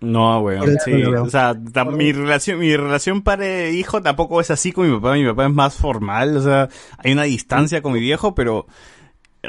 No, 0.00 0.40
weón, 0.40 0.76
sí. 0.84 0.92
O 1.04 1.28
sea, 1.30 1.54
mi 1.54 2.12
relación, 2.12 2.58
mi 2.58 2.76
relación 2.76 3.22
padre-hijo 3.22 4.02
tampoco 4.02 4.40
es 4.40 4.50
así 4.50 4.72
con 4.72 4.88
mi 4.88 4.94
papá. 4.96 5.14
Mi 5.14 5.24
papá 5.26 5.46
es 5.46 5.52
más 5.52 5.74
formal, 5.74 6.36
o 6.36 6.42
sea, 6.42 6.68
hay 6.98 7.12
una 7.12 7.24
distancia 7.24 7.82
con 7.82 7.92
mi 7.94 8.00
viejo, 8.00 8.34
pero, 8.34 8.66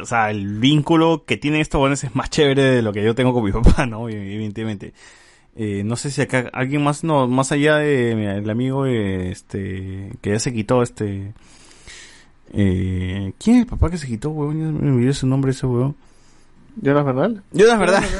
o 0.02 0.06
sea, 0.06 0.30
el 0.32 0.60
vínculo 0.60 1.24
que 1.26 1.38
tienen 1.38 1.62
estos 1.62 1.80
buenos 1.80 2.04
es 2.04 2.16
más 2.16 2.30
chévere 2.30 2.64
de 2.64 2.82
lo 2.82 2.94
que 2.94 3.04
yo 3.04 3.16
tengo 3.16 3.34
con 3.34 3.44
mi 3.44 3.52
papá, 3.54 3.86
¿no? 3.86 4.10
Evidentemente. 4.10 4.94
Eh, 5.56 5.84
no 5.84 5.96
sé 5.96 6.12
si 6.12 6.22
acá 6.22 6.50
alguien 6.54 6.84
más, 6.84 7.04
no, 7.04 7.28
más 7.28 7.52
allá 7.52 7.78
de 7.78 8.14
mira, 8.16 8.38
el 8.38 8.50
amigo, 8.50 8.86
eh, 8.86 9.32
este, 9.32 10.12
que 10.22 10.32
ya 10.32 10.40
se 10.40 10.54
quitó, 10.54 10.84
este, 10.84 11.34
eh, 12.54 13.34
¿quién 13.38 13.56
es 13.58 13.62
el 13.64 13.68
papá 13.68 13.90
que 13.90 13.98
se 13.98 14.08
quitó, 14.08 14.30
weón? 14.30 14.60
Ya 14.60 14.82
me 14.82 14.92
olvidé 14.92 15.14
su 15.14 15.28
nombre 15.28 15.52
ese 15.52 15.66
weón. 15.66 15.96
¿Jonas 16.82 17.06
Bernal? 17.06 17.44
Jonas 17.54 17.80
Verdad. 17.80 18.04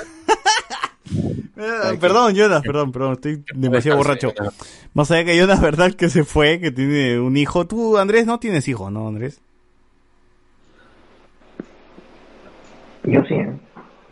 Eh, 1.60 1.98
perdón, 2.00 2.36
Jonas, 2.36 2.62
perdón, 2.62 2.92
perdón, 2.92 3.14
estoy 3.14 3.44
demasiado 3.56 3.98
borracho. 3.98 4.32
Más 4.94 5.10
allá 5.10 5.26
que 5.26 5.40
Jonas, 5.40 5.60
verdad 5.60 5.94
que 5.94 6.10
se 6.10 6.24
fue, 6.24 6.60
que 6.60 6.70
tiene 6.70 7.20
un 7.20 7.36
hijo. 7.36 7.66
Tú, 7.66 7.98
Andrés, 7.98 8.28
no 8.28 8.40
tienes 8.40 8.68
hijo, 8.68 8.92
¿no, 8.92 9.08
Andrés? 9.08 9.40
Yo 13.04 13.24
sí, 13.26 13.36
¿eh? 13.36 13.52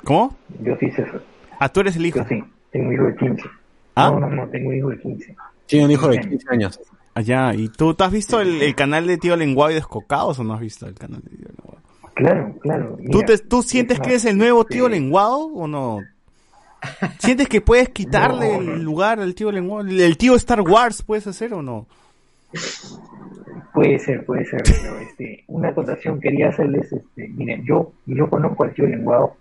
¿Cómo? 0.03 0.35
yo 0.62 0.76
sí, 0.80 0.90
César. 0.92 1.22
Ah, 1.60 1.69
tú 1.69 1.81
eres 1.81 1.96
el 1.98 2.06
hijo. 2.06 2.19
Yo 2.19 2.26
sí, 2.30 2.44
tengo 2.72 2.88
un 2.88 2.94
hijo 2.94 3.03
de 3.03 3.15
15. 3.15 3.44
¿Ah? 3.96 4.10
No, 4.10 4.19
no, 4.22 4.30
no, 4.30 4.48
tengo 4.48 4.69
un 4.69 4.78
hijo 4.78 4.90
de 4.90 4.99
15. 4.99 5.35
Tiene 5.67 5.85
un 5.85 5.92
hijo 5.92 6.08
de 6.08 6.19
15 6.19 6.46
años. 6.49 6.80
Allá, 7.15 7.53
¿y 7.56 7.69
tú, 7.69 7.94
tú 7.94 8.03
has 8.03 8.12
visto 8.12 8.40
el, 8.40 8.62
el 8.62 8.76
canal 8.76 9.08
de 9.08 9.17
Tío 9.17 9.35
Lenguado 9.35 9.72
y 9.72 9.76
Descocados 9.76 10.38
o 10.38 10.44
no 10.44 10.53
has 10.53 10.60
visto 10.60 10.85
el 10.85 10.94
canal 10.96 11.22
de 11.22 11.30
Tío 11.30 11.48
Lenguado? 11.48 11.76
Claro, 12.15 12.56
claro. 12.62 12.98
¿Tú, 13.12 13.22
te, 13.24 13.38
¿Tú 13.38 13.62
sientes 13.62 13.99
que 13.99 14.12
eres 14.12 14.26
el 14.26 14.38
nuevo 14.38 14.64
tío 14.65 14.88
lenguado 14.88 15.48
o 15.48 15.67
no? 15.67 15.99
¿Sientes 17.19 17.49
que 17.49 17.60
puedes 17.60 17.90
quitarle 17.90 18.56
el 18.56 18.81
lugar 18.81 19.19
al 19.19 19.35
tío 19.35 19.51
lenguado? 19.51 19.88
¿El 19.88 20.17
tío 20.17 20.35
Star 20.35 20.62
Wars 20.62 21.03
puedes 21.03 21.28
hacer 21.28 21.53
o 21.53 21.62
no? 21.62 21.88
Puede 23.74 23.99
ser, 23.99 24.26
puede 24.26 24.46
ser, 24.46 24.64
pero 24.64 24.98
este, 24.99 25.44
una 25.48 25.69
acotación 25.69 26.22
quería 26.22 26.48
hacerles, 26.48 26.90
este, 26.94 27.28
miren, 27.28 27.65
yo, 27.65 27.92
yo 28.06 28.30
conozco 28.30 28.64
al 28.64 28.74
tío 28.74 28.85
lenguado. 28.85 29.35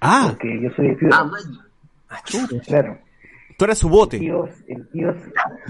Ah. 0.00 0.28
Porque 0.30 0.60
yo 0.60 0.70
soy 0.76 0.88
el 0.88 0.98
tío. 0.98 1.08
claro. 2.64 2.98
Tú 3.56 3.64
eres 3.64 3.78
su 3.78 3.88
bote. 3.88 4.16
El 4.16 4.22
tío, 4.22 4.48
el 4.68 4.88
tío, 4.88 5.14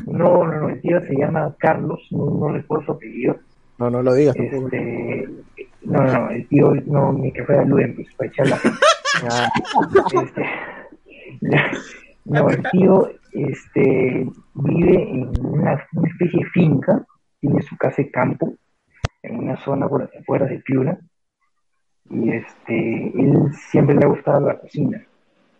no, 0.07 0.45
no, 0.45 0.61
no, 0.61 0.69
el 0.71 0.81
tío 0.81 1.01
se 1.03 1.15
llama 1.15 1.55
Carlos, 1.59 2.01
no, 2.11 2.31
no 2.31 2.49
recuerdo 2.49 2.87
su 2.87 2.93
apellido. 2.93 3.37
No, 3.79 3.91
no 3.91 4.03
lo 4.03 4.15
digas. 4.15 4.37
Este, 4.37 5.29
no, 5.83 6.03
no, 6.03 6.31
el 6.31 6.49
tío, 6.49 6.73
no, 6.87 7.13
ni 7.13 7.33
que 7.33 7.45
fuera 7.45 7.65
Luen, 7.65 7.95
pues, 7.95 8.09
para 8.17 8.31
echar 8.31 8.49
la 8.49 8.59
Ah, 9.23 9.49
este, 10.23 10.45
no, 12.25 12.51
el 12.51 12.63
tío 12.73 13.11
este, 13.33 14.27
vive 14.55 15.11
en 15.11 15.31
una, 15.41 15.87
una 15.93 16.09
especie 16.09 16.41
de 16.41 16.51
finca, 16.51 17.05
tiene 17.41 17.63
su 17.63 17.77
casa 17.77 18.03
de 18.03 18.11
campo, 18.11 18.55
en 19.23 19.37
una 19.37 19.57
zona 19.59 19.89
por 19.89 20.03
las 20.03 20.15
afueras 20.17 20.51
de 20.51 20.59
Piura, 20.61 20.99
y 22.11 22.31
este, 22.31 23.09
él 23.09 23.53
siempre 23.71 23.95
le 23.95 24.05
ha 24.05 24.09
gustado 24.09 24.47
la 24.47 24.59
cocina, 24.59 25.05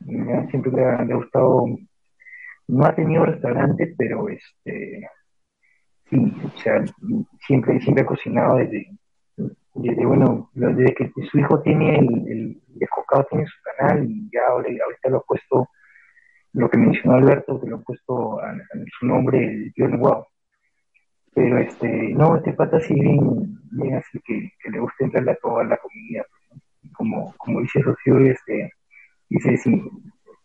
¿ya? 0.01 0.47
siempre 0.49 0.73
le 0.73 0.85
ha, 0.85 1.03
le 1.05 1.13
ha 1.13 1.17
gustado, 1.17 1.67
no 2.69 2.85
ha 2.87 2.95
tenido 2.95 3.25
restaurante, 3.27 3.95
pero 3.99 4.29
este, 4.29 5.09
sí, 6.11 6.33
o 6.45 6.59
sea, 6.59 6.85
siempre, 7.47 7.81
siempre 7.81 8.03
ha 8.03 8.07
cocinado 8.07 8.57
desde, 8.57 8.89
desde 9.75 10.07
bueno, 10.07 10.51
desde 10.55 10.95
que 10.95 11.11
su 11.31 11.39
hijo 11.39 11.61
tiene 11.63 11.99
el, 11.99 12.29
el 12.29 12.63
Descocado 12.69 13.27
tiene 13.31 13.47
su 13.47 13.57
canal 13.63 14.05
y 14.09 14.29
ya 14.33 14.41
ahora- 14.49 14.69
ahorita 14.85 15.11
lo 15.11 15.19
ha 15.19 15.23
puesto, 15.23 15.69
lo 16.53 16.69
que 16.71 16.79
mencionó 16.79 17.17
Alberto, 17.17 17.61
que 17.61 17.69
lo 17.69 17.77
ha 17.77 17.83
puesto 17.83 18.41
a, 18.41 18.55
su 18.99 19.07
nombre, 19.07 19.45
el 19.45 19.73
tío 19.75 19.89
Lenguado. 19.89 20.29
Pero 21.35 21.59
este, 21.59 21.89
no, 22.15 22.37
este 22.37 22.53
pata 22.53 22.81
sí 22.81 22.95
bien, 22.95 23.59
bien 23.73 23.97
así 23.97 24.21
que, 24.25 24.51
que 24.63 24.71
le 24.71 24.79
gusta 24.79 25.05
entrarle 25.05 25.33
a 25.33 25.37
toda 25.37 25.65
la 25.65 25.77
comida. 25.77 26.25
Como, 26.93 27.35
como 27.39 27.61
dice 27.61 27.81
Rocío, 27.83 28.19
este, 28.21 28.71
dice, 29.29 29.57
sí, 29.57 29.83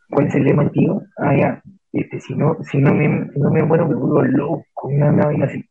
¿cuál 0.10 0.28
es 0.28 0.35
el 0.35 0.46
lema, 0.46 0.69
tío? 0.72 1.02
Ah, 1.18 1.35
ya, 1.35 1.64
este, 1.92 2.20
si 2.20 2.36
no, 2.36 2.58
si 2.70 2.78
no 2.78 2.94
me, 2.94 3.32
si 3.34 3.40
no 3.40 3.50
me 3.50 3.64
muero 3.64 3.88
me 3.88 3.96
vuelvo 3.96 4.24
loco, 4.24 4.88
una 4.88 5.12
nave 5.12 5.44
así. 5.44 5.70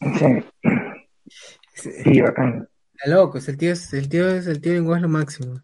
O 0.00 0.18
sea, 0.18 0.44
sí, 1.74 2.20
bacán. 2.20 2.68
Está 2.94 3.10
loco, 3.10 3.38
es 3.38 3.48
el 3.48 3.56
tío, 3.56 3.72
es 3.72 3.92
el 3.94 4.08
tío 4.08 4.28
es 4.28 4.46
el 4.46 4.60
tío 4.60 4.72
lenguaje 4.72 4.98
es 4.98 5.02
lo 5.02 5.08
máximo. 5.08 5.60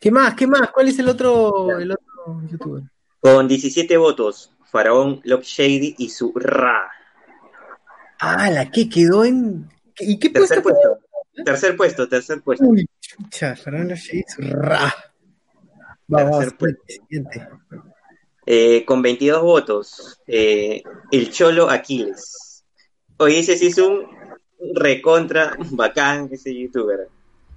¿Qué 0.00 0.10
más? 0.10 0.34
¿Qué 0.34 0.46
más? 0.46 0.70
¿Cuál 0.70 0.88
es 0.88 0.98
el 0.98 1.08
otro, 1.08 1.78
el 1.78 1.92
otro 1.92 2.42
youtuber? 2.50 2.82
Con 3.20 3.46
17 3.46 3.96
votos, 3.96 4.52
Faraón, 4.70 5.20
Love 5.24 5.44
Shady 5.44 5.94
y 5.98 6.10
su 6.10 6.32
Ra. 6.34 6.90
Ah, 8.20 8.50
la 8.50 8.70
que 8.70 8.88
quedó 8.88 9.24
en. 9.24 9.68
¿Y 9.98 10.18
qué 10.18 10.30
Tercer 10.30 10.62
puesto? 10.62 10.80
puesto. 10.80 11.44
Tercer 11.44 11.76
puesto, 11.76 12.08
tercer 12.08 12.42
puesto. 12.42 12.64
Uy, 12.66 12.86
chucha, 13.00 13.56
Fernando 13.56 13.94
Shades, 13.94 14.36
ra. 14.38 14.92
Eh, 18.44 18.84
con 18.84 19.02
22 19.02 19.42
votos, 19.42 20.20
eh, 20.26 20.82
el 21.12 21.30
Cholo 21.30 21.70
Aquiles. 21.70 22.64
Oye, 23.18 23.38
ese 23.38 23.56
sí 23.56 23.68
es 23.68 23.78
un 23.78 24.04
recontra 24.74 25.56
bacán, 25.70 26.28
ese 26.32 26.52
youtuber. 26.54 27.08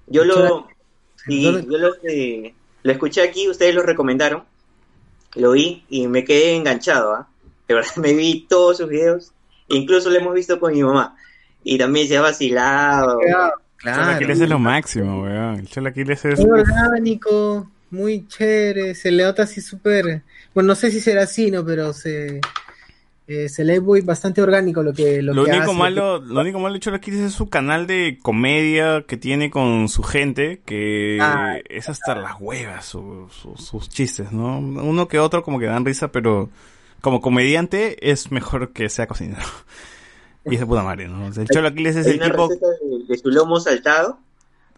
Yo 0.07 0.23
lo, 0.23 0.67
sí, 1.25 1.43
yo 1.43 1.77
lo, 1.77 1.95
eh, 2.03 2.53
lo 2.83 2.91
escuché 2.91 3.23
aquí, 3.23 3.49
ustedes 3.49 3.73
lo 3.73 3.81
recomendaron, 3.81 4.43
lo 5.35 5.53
vi 5.53 5.83
y 5.89 6.07
me 6.07 6.23
quedé 6.23 6.55
enganchado. 6.55 7.13
¿ah? 7.15 7.27
De 7.67 7.73
verdad, 7.73 7.95
me 7.97 8.13
vi 8.13 8.45
todos 8.47 8.77
sus 8.77 8.87
videos, 8.87 9.31
incluso 9.69 10.11
lo 10.11 10.17
hemos 10.17 10.35
visto 10.35 10.59
con 10.59 10.73
mi 10.73 10.83
mamá. 10.83 11.15
Y 11.63 11.79
también 11.79 12.07
se 12.07 12.15
ha 12.15 12.21
vacilado. 12.21 13.17
Cholo 13.81 14.03
Aquiles 14.03 14.39
es 14.39 14.49
lo 14.49 14.59
máximo, 14.59 15.23
weón. 15.23 15.55
El 15.55 15.67
Cholo 15.67 15.89
Aquiles 15.89 16.23
es... 16.25 16.39
Muy 16.39 16.59
orgánico, 16.59 17.67
muy 17.91 18.27
chévere, 18.27 18.95
se 18.95 19.11
le 19.11 19.23
nota 19.23 19.43
así 19.43 19.61
súper. 19.61 20.23
Bueno, 20.53 20.67
no 20.69 20.75
sé 20.75 20.91
si 20.91 20.99
será 21.01 21.23
así, 21.23 21.51
¿no? 21.51 21.65
Pero 21.65 21.93
se. 21.93 22.41
eh, 23.27 23.49
se 23.49 23.63
lee 23.65 23.79
muy 23.79 24.01
bastante 24.01 24.41
orgánico 24.41 24.83
lo 24.83 24.93
que, 24.93 25.21
lo 25.21 25.33
Lo 25.33 25.45
que 25.45 25.51
único 25.51 25.71
hace. 25.71 25.79
malo, 25.79 26.19
lo 26.19 26.41
único 26.41 26.59
malo 26.59 26.75
de 26.75 26.79
Cholo 26.79 26.97
Aquiles 26.97 27.21
es 27.21 27.33
su 27.33 27.49
canal 27.49 27.87
de 27.87 28.19
comedia 28.21 29.03
que 29.07 29.17
tiene 29.17 29.49
con 29.49 29.89
su 29.89 30.03
gente, 30.03 30.61
que 30.65 31.17
Ah, 31.21 31.57
es 31.69 31.89
hasta 31.89 32.13
las 32.15 32.35
huevas 32.39 32.85
su- 32.85 33.27
su- 33.31 33.57
sus 33.57 33.89
chistes, 33.89 34.31
¿no? 34.31 34.59
Uno 34.59 35.07
que 35.07 35.17
otro 35.19 35.41
como 35.43 35.59
que 35.59 35.65
dan 35.65 35.85
risa, 35.85 36.11
pero 36.11 36.49
como 37.01 37.19
comediante 37.21 38.11
es 38.11 38.31
mejor 38.31 38.73
que 38.73 38.89
sea 38.89 39.07
cocinero. 39.07 39.41
Y 40.47 40.53
es 40.53 40.59
de 40.59 40.67
puta 40.67 40.83
madre, 40.83 41.07
¿no? 41.07 41.25
El 41.25 41.49
Cholo 41.49 41.69
Aquiles 41.69 41.95
es 41.95 42.05
el 42.05 42.19
tipo 42.19 42.47
de 42.47 43.17
su 43.17 43.29
lomo 43.31 43.59
saltado. 43.59 44.19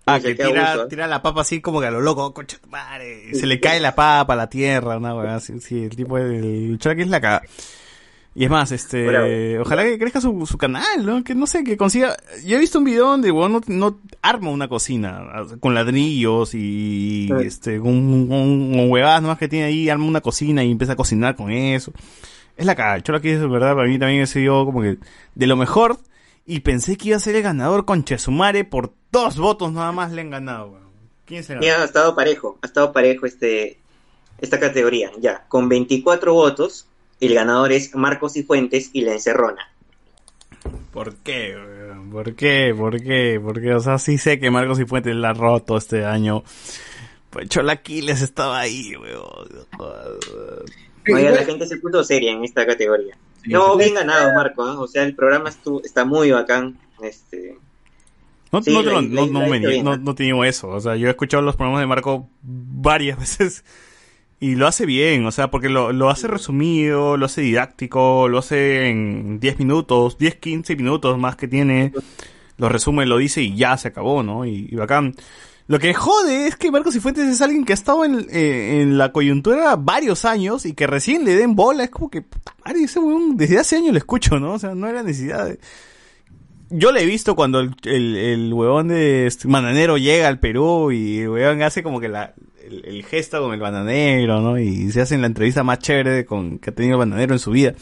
Ah, 0.07 0.19
que 0.19 0.35
tira, 0.35 0.75
¿eh? 0.75 0.79
tira 0.89 1.07
la 1.07 1.21
papa 1.21 1.41
así 1.41 1.61
como 1.61 1.79
que 1.79 1.87
a 1.87 1.91
lo 1.91 2.01
loco, 2.01 2.33
concha 2.33 2.57
tu 2.57 2.69
madre, 2.69 3.33
se 3.33 3.45
le 3.45 3.59
cae 3.59 3.79
la 3.79 3.95
papa 3.95 4.33
a 4.33 4.37
la 4.37 4.49
tierra, 4.49 4.97
una 4.97 5.15
weá 5.15 5.35
así, 5.35 5.59
sí, 5.59 5.83
el 5.83 5.95
tipo 5.95 6.17
del 6.17 6.77
Cholo 6.79 6.93
Aquiles 6.93 7.09
la 7.09 7.21
caga. 7.21 7.43
Y 8.37 8.43
es 8.43 8.51
más, 8.51 8.71
este, 8.71 9.07
Bravo. 9.07 9.27
ojalá 9.63 9.83
que 9.83 9.97
crezca 9.97 10.21
su, 10.21 10.45
su 10.45 10.59
canal, 10.59 11.03
¿no? 11.03 11.23
Que 11.23 11.33
no 11.33 11.47
sé, 11.47 11.63
que 11.63 11.75
consiga. 11.75 12.15
Yo 12.45 12.57
he 12.57 12.59
visto 12.59 12.77
un 12.77 12.85
video 12.85 13.07
donde 13.07 13.31
weón 13.31 13.51
no, 13.51 13.61
no 13.65 13.99
arma 14.21 14.51
una 14.51 14.67
cocina 14.67 15.23
con 15.59 15.73
ladrillos 15.73 16.53
y 16.53 17.29
este, 17.43 17.79
con, 17.79 18.27
con, 18.27 18.73
con 18.73 18.91
huevadas 18.91 19.23
nomás 19.23 19.39
que 19.39 19.47
tiene 19.47 19.65
ahí, 19.65 19.89
arma 19.89 20.05
una 20.05 20.21
cocina 20.21 20.63
y 20.63 20.71
empieza 20.71 20.93
a 20.93 20.95
cocinar 20.95 21.35
con 21.35 21.49
eso. 21.49 21.91
Es 22.55 22.67
la 22.67 22.75
caga. 22.75 23.01
Aquí 23.17 23.29
es 23.29 23.49
verdad, 23.49 23.73
para 23.73 23.87
mí 23.87 23.97
también 23.97 24.21
he 24.21 24.27
sido 24.27 24.65
como 24.65 24.83
que 24.83 24.97
de 25.33 25.47
lo 25.47 25.55
mejor 25.55 25.97
y 26.47 26.61
pensé 26.61 26.95
que 26.95 27.09
iba 27.09 27.17
a 27.17 27.19
ser 27.19 27.35
el 27.35 27.43
ganador 27.43 27.83
con 27.83 28.05
Chesumare 28.05 28.63
por 28.63 28.93
dos 29.11 29.37
votos 29.37 29.73
nada 29.73 29.91
más 29.91 30.13
le 30.13 30.21
han 30.21 30.29
ganado, 30.29 30.69
weón. 30.69 30.87
¿Quién 31.25 31.43
se 31.43 31.57
Mira, 31.57 31.81
ha 31.81 31.85
estado 31.85 32.15
parejo, 32.15 32.57
ha 32.61 32.67
estado 32.67 32.93
parejo 32.93 33.25
este, 33.25 33.77
esta 34.39 34.57
categoría. 34.57 35.11
Ya, 35.19 35.45
con 35.49 35.67
24 35.67 36.33
votos, 36.33 36.87
el 37.19 37.33
ganador 37.33 37.73
es 37.73 37.93
Marcos 37.95 38.37
y 38.37 38.43
Fuentes 38.43 38.91
y 38.93 39.01
la 39.01 39.11
encerrona. 39.11 39.69
¿Por 40.93 41.15
qué, 41.17 41.53
weón? 41.53 42.09
¿Por 42.11 42.33
qué? 42.33 42.73
¿Por 42.75 43.03
qué? 43.03 43.41
Porque, 43.43 43.73
o 43.73 43.81
sea, 43.81 43.99
sí 43.99 44.17
sé 44.17 44.39
que 44.39 44.49
Marcos 44.49 44.79
y 44.79 44.85
Fuentes 44.85 45.15
la 45.17 45.31
ha 45.31 45.33
roto 45.33 45.75
este 45.75 46.05
año. 46.05 46.45
Pues 47.29 47.49
Chola 47.49 47.73
Aquiles 47.73 48.21
estaba 48.21 48.59
ahí, 48.59 48.95
weón. 48.95 49.67
Oiga, 51.13 51.31
la 51.31 51.43
gente 51.43 51.67
se 51.67 51.75
puso 51.75 52.05
seria 52.05 52.31
en 52.31 52.45
esta 52.45 52.65
categoría. 52.65 53.17
No, 53.47 53.77
bien 53.77 53.93
ganado, 53.93 54.33
Marco. 54.35 54.63
¿ah? 54.63 54.79
O 54.79 54.87
sea, 54.87 55.03
el 55.03 55.15
programa 55.15 55.49
estu- 55.49 55.81
está 55.83 56.05
muy 56.05 56.31
bacán. 56.31 56.77
Este, 57.01 57.55
No, 58.51 58.61
Sí, 58.63 58.73
no, 58.73 58.79
te 58.81 58.85
la- 58.87 58.93
lo- 58.93 59.01
la- 59.01 59.07
no, 59.07 59.27
no 59.27 59.39
la 59.41 59.47
me 59.47 59.59
no- 59.59 59.69
¿no? 59.83 59.97
no 59.97 60.15
eso. 60.45 60.69
O 60.69 60.79
sea, 60.79 60.95
yo 60.95 61.07
he 61.07 61.09
escuchado 61.11 61.43
los 61.43 61.55
programas 61.55 61.81
de 61.81 61.87
Marco 61.87 62.29
varias 62.41 63.19
veces 63.19 63.63
y 64.39 64.55
lo 64.55 64.67
hace 64.67 64.85
bien. 64.85 65.25
O 65.25 65.31
sea, 65.31 65.51
porque 65.51 65.69
lo, 65.69 65.91
lo 65.91 66.09
hace 66.09 66.27
resumido, 66.27 67.17
lo 67.17 67.25
hace 67.25 67.41
didáctico, 67.41 68.27
lo 68.29 68.37
hace 68.39 68.89
en 68.89 69.39
10 69.39 69.59
minutos, 69.59 70.17
10, 70.17 70.35
15 70.35 70.75
minutos 70.75 71.17
más 71.17 71.35
que 71.35 71.47
tiene. 71.47 71.91
Lo 72.57 72.69
resume, 72.69 73.05
lo 73.05 73.17
dice 73.17 73.41
y 73.43 73.55
ya 73.55 73.77
se 73.77 73.89
acabó, 73.89 74.23
¿no? 74.23 74.45
Y, 74.45 74.67
y 74.71 74.75
bacán. 74.75 75.13
Lo 75.67 75.79
que 75.79 75.93
jode 75.93 76.47
es 76.47 76.55
que 76.55 76.71
Marcos 76.71 76.95
y 76.95 77.01
Fuentes 77.01 77.27
es 77.27 77.41
alguien 77.41 77.65
que 77.65 77.73
ha 77.73 77.75
estado 77.75 78.05
en, 78.05 78.25
eh, 78.31 78.81
en 78.81 78.97
la 78.97 79.11
coyuntura 79.11 79.75
varios 79.75 80.23
años 80.23 80.65
y 80.65 80.73
que 80.73 80.87
recién 80.87 81.25
le 81.25 81.35
den 81.35 81.55
bola. 81.55 81.83
Es 81.83 81.89
como 81.89 82.09
que, 82.09 82.23
ese 82.73 82.99
weón 82.99 83.35
desde 83.35 83.59
hace 83.59 83.75
años 83.75 83.91
lo 83.91 83.97
escucho, 83.97 84.39
¿no? 84.39 84.53
O 84.53 84.59
sea, 84.59 84.75
no 84.75 84.87
era 84.87 85.03
necesidad 85.03 85.45
de... 85.45 85.59
Yo 86.69 86.91
le 86.91 87.03
he 87.03 87.05
visto 87.05 87.35
cuando 87.35 87.59
el, 87.59 87.75
el, 87.83 88.53
huevón 88.53 88.89
de 88.89 89.27
este 89.27 89.47
Bananero 89.47 89.97
llega 89.97 90.27
al 90.27 90.39
Perú 90.39 90.91
y 90.91 91.19
el 91.19 91.29
huevón 91.29 91.61
hace 91.61 91.83
como 91.83 91.99
que 91.99 92.09
la, 92.09 92.33
el, 92.65 92.85
el 92.85 93.05
gesto 93.05 93.41
con 93.41 93.53
el 93.53 93.59
bananero, 93.59 94.41
¿no? 94.41 94.59
Y 94.59 94.91
se 94.91 95.01
hacen 95.01 95.21
la 95.21 95.27
entrevista 95.27 95.63
más 95.63 95.79
chévere 95.79 96.25
con, 96.25 96.59
que 96.59 96.69
ha 96.69 96.75
tenido 96.75 96.95
el 96.95 97.09
bananero 97.09 97.33
en 97.33 97.39
su 97.39 97.51
vida. 97.51 97.73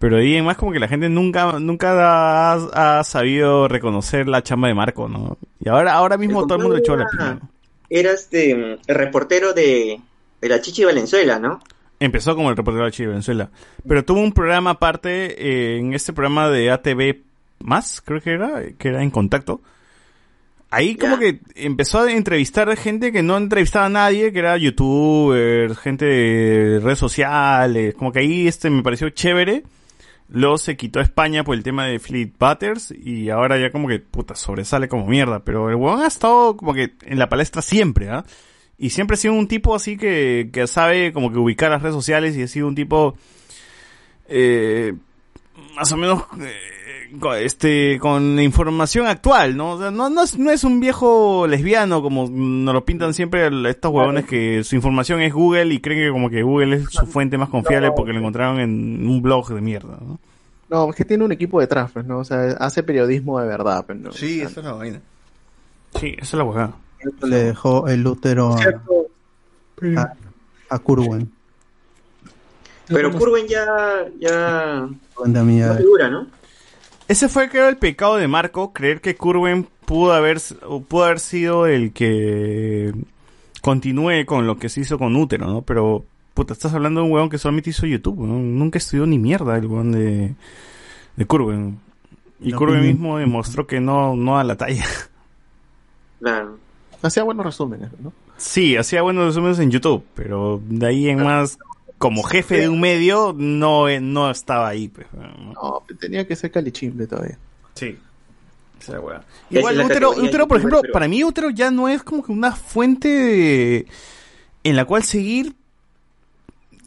Pero 0.00 0.16
ahí 0.16 0.34
en 0.34 0.44
más 0.44 0.56
como 0.56 0.72
que 0.72 0.80
la 0.80 0.88
gente 0.88 1.08
nunca, 1.08 1.60
nunca 1.60 2.54
ha, 2.54 2.98
ha 2.98 3.04
sabido 3.04 3.68
reconocer 3.68 4.26
la 4.26 4.42
chamba 4.42 4.66
de 4.66 4.74
Marco, 4.74 5.08
¿no? 5.08 5.38
Y 5.60 5.68
ahora, 5.68 5.92
ahora 5.92 6.16
mismo 6.16 6.44
todo 6.46 6.56
el 6.56 6.62
mundo 6.62 6.76
le 6.76 6.80
echó 6.80 6.96
la. 6.96 7.06
¿no? 7.12 7.48
era 7.90 8.12
este, 8.12 8.52
el 8.52 8.78
reportero 8.94 9.52
de, 9.52 10.00
de 10.40 10.48
la 10.48 10.60
Chichi 10.60 10.84
Valenzuela, 10.84 11.38
¿no? 11.38 11.60
Empezó 11.98 12.34
como 12.34 12.48
el 12.48 12.56
reportero 12.56 12.86
de 12.86 12.92
Chile 12.92 13.08
Venezuela. 13.08 13.50
Pero 13.86 14.04
tuvo 14.04 14.20
un 14.20 14.32
programa 14.32 14.70
aparte 14.70 15.34
eh, 15.36 15.78
en 15.78 15.92
este 15.92 16.14
programa 16.14 16.48
de 16.48 16.70
ATV 16.70 17.16
más, 17.58 18.00
creo 18.00 18.22
que 18.22 18.30
era, 18.30 18.62
que 18.78 18.88
era 18.88 19.02
en 19.02 19.10
contacto. 19.10 19.60
Ahí 20.70 20.94
como 20.94 21.18
que 21.18 21.40
empezó 21.56 22.02
a 22.02 22.12
entrevistar 22.12 22.74
gente 22.76 23.10
que 23.10 23.24
no 23.24 23.36
entrevistaba 23.36 23.86
a 23.86 23.90
nadie, 23.90 24.32
que 24.32 24.38
era 24.38 24.56
youtubers, 24.56 25.76
gente 25.78 26.04
de 26.04 26.80
redes 26.80 26.98
sociales, 26.98 27.94
como 27.96 28.12
que 28.12 28.20
ahí 28.20 28.46
este 28.46 28.70
me 28.70 28.84
pareció 28.84 29.10
chévere 29.10 29.64
Luego 30.32 30.58
se 30.58 30.76
quitó 30.76 31.00
a 31.00 31.02
España 31.02 31.42
por 31.42 31.56
el 31.56 31.64
tema 31.64 31.86
de 31.86 31.98
Fleet 31.98 32.32
Butters 32.38 32.92
y 32.92 33.30
ahora 33.30 33.58
ya 33.58 33.72
como 33.72 33.88
que, 33.88 33.98
puta, 33.98 34.36
sobresale 34.36 34.88
como 34.88 35.06
mierda. 35.06 35.40
Pero 35.44 35.68
el 35.70 35.74
huevón 35.74 36.02
ha 36.02 36.06
estado 36.06 36.56
como 36.56 36.72
que 36.72 36.94
en 37.02 37.18
la 37.18 37.28
palestra 37.28 37.62
siempre, 37.62 38.08
¿ah? 38.10 38.24
Y 38.78 38.90
siempre 38.90 39.14
ha 39.14 39.18
sido 39.18 39.34
un 39.34 39.48
tipo 39.48 39.74
así 39.74 39.96
que, 39.96 40.50
que 40.52 40.66
sabe 40.66 41.12
como 41.12 41.32
que 41.32 41.38
ubicar 41.38 41.70
las 41.70 41.82
redes 41.82 41.94
sociales 41.96 42.36
y 42.36 42.42
ha 42.42 42.48
sido 42.48 42.68
un 42.68 42.74
tipo, 42.74 43.16
eh, 44.28 44.94
más 45.74 45.90
o 45.92 45.96
menos, 45.96 46.22
eh, 46.40 46.56
este, 47.38 47.98
con 47.98 48.38
información 48.40 49.06
actual, 49.06 49.56
¿no? 49.56 49.72
O 49.72 49.78
sea, 49.78 49.90
no, 49.90 50.10
no, 50.10 50.22
es, 50.22 50.38
no 50.38 50.50
es 50.50 50.64
un 50.64 50.80
viejo 50.80 51.46
lesbiano 51.46 52.02
como 52.02 52.28
nos 52.28 52.74
lo 52.74 52.84
pintan 52.84 53.14
siempre 53.14 53.48
estos 53.68 53.92
huevones 53.92 54.26
que 54.26 54.62
su 54.64 54.76
información 54.76 55.20
es 55.20 55.32
Google 55.32 55.74
y 55.74 55.80
creen 55.80 56.06
que 56.06 56.12
como 56.12 56.30
que 56.30 56.42
Google 56.42 56.76
es 56.76 56.84
su 56.90 57.06
fuente 57.06 57.38
más 57.38 57.48
confiable 57.48 57.90
porque 57.92 58.12
lo 58.12 58.18
encontraron 58.18 58.60
en 58.60 59.06
un 59.08 59.22
blog 59.22 59.48
de 59.48 59.60
mierda, 59.60 59.98
¿no? 60.00 60.18
No, 60.68 60.88
es 60.90 60.94
que 60.96 61.04
tiene 61.04 61.24
un 61.24 61.32
equipo 61.32 61.60
detrás, 61.60 61.90
pues, 61.90 62.06
¿no? 62.06 62.18
O 62.18 62.24
sea, 62.24 62.52
hace 62.60 62.84
periodismo 62.84 63.40
de 63.40 63.48
verdad, 63.48 63.84
pues, 63.84 63.98
¿no? 63.98 64.12
Sí, 64.12 64.40
esa 64.40 64.60
es 64.60 64.66
la 64.66 64.72
vaina. 64.72 65.00
Sí, 65.98 66.14
esa 66.16 66.24
es 66.24 66.34
la 66.34 66.44
huevada. 66.44 66.74
Le 67.22 67.44
dejó 67.44 67.88
el 67.88 68.06
útero 68.06 68.54
a, 68.54 70.00
a, 70.00 70.12
a 70.68 70.78
Kurwen. 70.78 71.32
Pero 72.86 73.12
Curwen 73.12 73.46
ya, 73.48 73.66
ya 74.20 74.88
no 75.24 75.76
figura, 75.76 76.08
¿no? 76.08 76.26
Ese 77.10 77.28
fue 77.28 77.48
creo 77.48 77.68
el 77.68 77.76
pecado 77.76 78.14
de 78.14 78.28
Marco, 78.28 78.72
creer 78.72 79.00
que 79.00 79.16
Curwen 79.16 79.66
pudo 79.84 80.12
haber, 80.12 80.38
o 80.62 80.80
pudo 80.80 81.06
haber 81.06 81.18
sido 81.18 81.66
el 81.66 81.92
que 81.92 82.94
continúe 83.62 84.24
con 84.26 84.46
lo 84.46 84.58
que 84.58 84.68
se 84.68 84.82
hizo 84.82 84.96
con 84.96 85.16
Útero, 85.16 85.48
¿no? 85.48 85.62
Pero, 85.62 86.04
puta, 86.34 86.52
estás 86.52 86.72
hablando 86.72 87.00
de 87.00 87.06
un 87.06 87.12
huevón 87.12 87.28
que 87.28 87.38
solamente 87.38 87.70
hizo 87.70 87.84
YouTube, 87.84 88.20
¿no? 88.20 88.34
Nunca 88.38 88.78
estudió 88.78 89.06
ni 89.06 89.18
mierda 89.18 89.56
el 89.56 89.66
huevón 89.66 89.90
de, 89.90 90.36
de 91.16 91.24
Curwen. 91.24 91.80
Y 92.38 92.52
No, 92.52 92.58
pues, 92.58 92.80
mismo 92.80 93.18
demostró 93.18 93.66
que 93.66 93.80
no, 93.80 94.14
no 94.14 94.38
a 94.38 94.44
la 94.44 94.56
talla. 94.56 94.84
Claro. 96.20 96.58
Hacía 97.02 97.24
buenos 97.24 97.44
resúmenes, 97.44 97.90
¿no? 97.98 98.12
Sí, 98.36 98.76
hacía 98.76 99.02
buenos 99.02 99.24
resúmenes 99.24 99.58
en 99.58 99.72
YouTube, 99.72 100.04
pero 100.14 100.60
de 100.64 100.86
ahí 100.86 101.08
en 101.08 101.24
más, 101.24 101.58
como 102.00 102.22
jefe 102.22 102.56
de 102.56 102.68
un 102.70 102.80
medio, 102.80 103.34
no, 103.36 103.86
eh, 103.86 104.00
no 104.00 104.30
estaba 104.30 104.68
ahí, 104.68 104.88
pues. 104.88 105.06
¿no? 105.12 105.52
No, 105.52 105.82
tenía 105.98 106.26
que 106.26 106.34
ser 106.34 106.50
calichimble 106.50 107.06
todavía. 107.06 107.36
Sí. 107.74 107.98
Esa 108.80 108.98
Igual 109.50 109.80
Útero, 109.82 110.12
Útero, 110.12 110.48
por 110.48 110.56
ejemplo, 110.56 110.80
para 110.94 111.08
mí 111.08 111.22
Útero 111.22 111.50
ya 111.50 111.70
no 111.70 111.90
es 111.90 112.02
como 112.02 112.24
que 112.24 112.32
una 112.32 112.52
fuente 112.52 113.08
de- 113.08 113.86
en 114.64 114.76
la 114.76 114.86
cual 114.86 115.02
seguir 115.02 115.54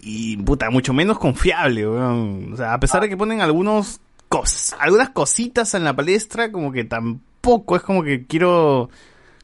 y 0.01 0.35
puta, 0.37 0.71
mucho 0.71 0.93
menos 0.93 1.19
confiable, 1.19 1.87
weón. 1.87 2.53
O 2.53 2.57
sea, 2.57 2.73
a 2.73 2.79
pesar 2.79 3.03
de 3.03 3.09
que 3.09 3.15
ponen 3.15 3.41
algunos 3.41 4.01
cos, 4.29 4.73
algunas 4.79 5.09
cositas 5.11 5.75
en 5.75 5.83
la 5.83 5.95
palestra, 5.95 6.51
como 6.51 6.71
que 6.71 6.85
tampoco 6.85 7.75
es 7.75 7.83
como 7.83 8.03
que 8.03 8.25
quiero 8.25 8.89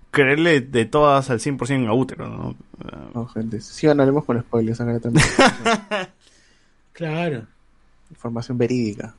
creerle 0.09 0.61
de 0.61 0.85
todas 0.85 1.29
al 1.29 1.39
100% 1.39 1.87
a 1.87 1.93
Útero, 1.93 2.27
¿no? 2.27 2.55
No, 3.13 3.27
gente, 3.27 3.59
sí 3.61 3.87
ganaremos 3.87 4.23
con 4.25 4.39
spoilers 4.39 4.79
acá 4.81 4.99
también. 4.99 5.25
Claro. 6.93 7.43
Información 8.09 8.57
verídica. 8.57 9.15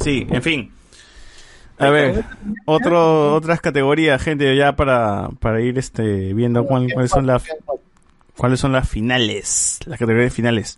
Sí, 0.00 0.26
en 0.30 0.42
fin. 0.42 0.70
A 1.78 1.90
ver, 1.90 2.24
otro, 2.64 3.34
otras 3.34 3.60
categorías, 3.60 4.22
gente, 4.22 4.56
ya 4.56 4.76
para, 4.76 5.28
para 5.40 5.60
ir 5.60 5.76
este 5.78 6.32
viendo 6.32 6.64
cuál- 6.64 6.90
cuáles 6.92 7.10
son 7.10 7.26
las 7.26 7.42
cuáles 8.36 8.60
son 8.60 8.72
las 8.72 8.88
finales, 8.88 9.80
las 9.86 9.98
categorías 9.98 10.32
finales. 10.32 10.76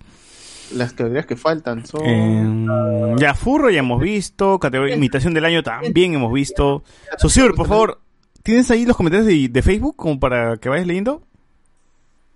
Las 0.75 0.93
categorías 0.93 1.27
que 1.27 1.37
faltan 1.37 1.85
son... 1.87 2.03
Eh, 2.05 3.17
ya, 3.19 3.35
Furro 3.35 3.71
ya 3.71 3.79
hemos 3.81 4.01
visto, 4.01 4.59
categoría 4.59 4.97
imitación 4.97 5.35
del 5.35 5.45
año 5.45 5.63
también 5.63 6.15
hemos 6.15 6.33
visto. 6.33 6.83
Sosur, 7.19 7.55
por 7.55 7.69
favor, 7.69 8.01
¿tienes 8.43 8.71
ahí 8.71 8.85
los 8.87 8.97
comentarios 8.97 9.27
de, 9.27 9.49
de 9.49 9.63
Facebook 9.63 9.95
como 9.97 10.19
para 10.19 10.57
que 10.57 10.69
vayas 10.69 10.87
leyendo? 10.87 11.23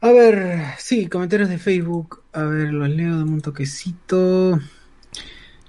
A 0.03 0.11
ver, 0.13 0.63
sí, 0.79 1.07
comentarios 1.07 1.49
de 1.49 1.59
Facebook. 1.59 2.23
A 2.33 2.43
ver, 2.43 2.73
los 2.73 2.89
leo 2.91 3.17
de 3.19 3.23
un 3.25 3.41
toquecito. 3.41 4.59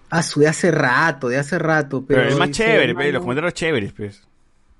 Ah, 0.10 0.24
su 0.24 0.40
de 0.42 0.48
hace 0.48 0.72
rato, 0.72 1.30
de 1.30 1.38
hace 1.38 1.58
rato. 1.60 2.04
Pero, 2.06 2.22
Pero 2.22 2.34
el 2.34 2.40
más 2.40 2.48
dice, 2.50 2.64
chévere, 2.66 2.94
mano- 2.94 3.12
los 3.12 3.22
comentarios 3.22 3.54
chéveres, 3.54 3.94
pues. 3.94 4.22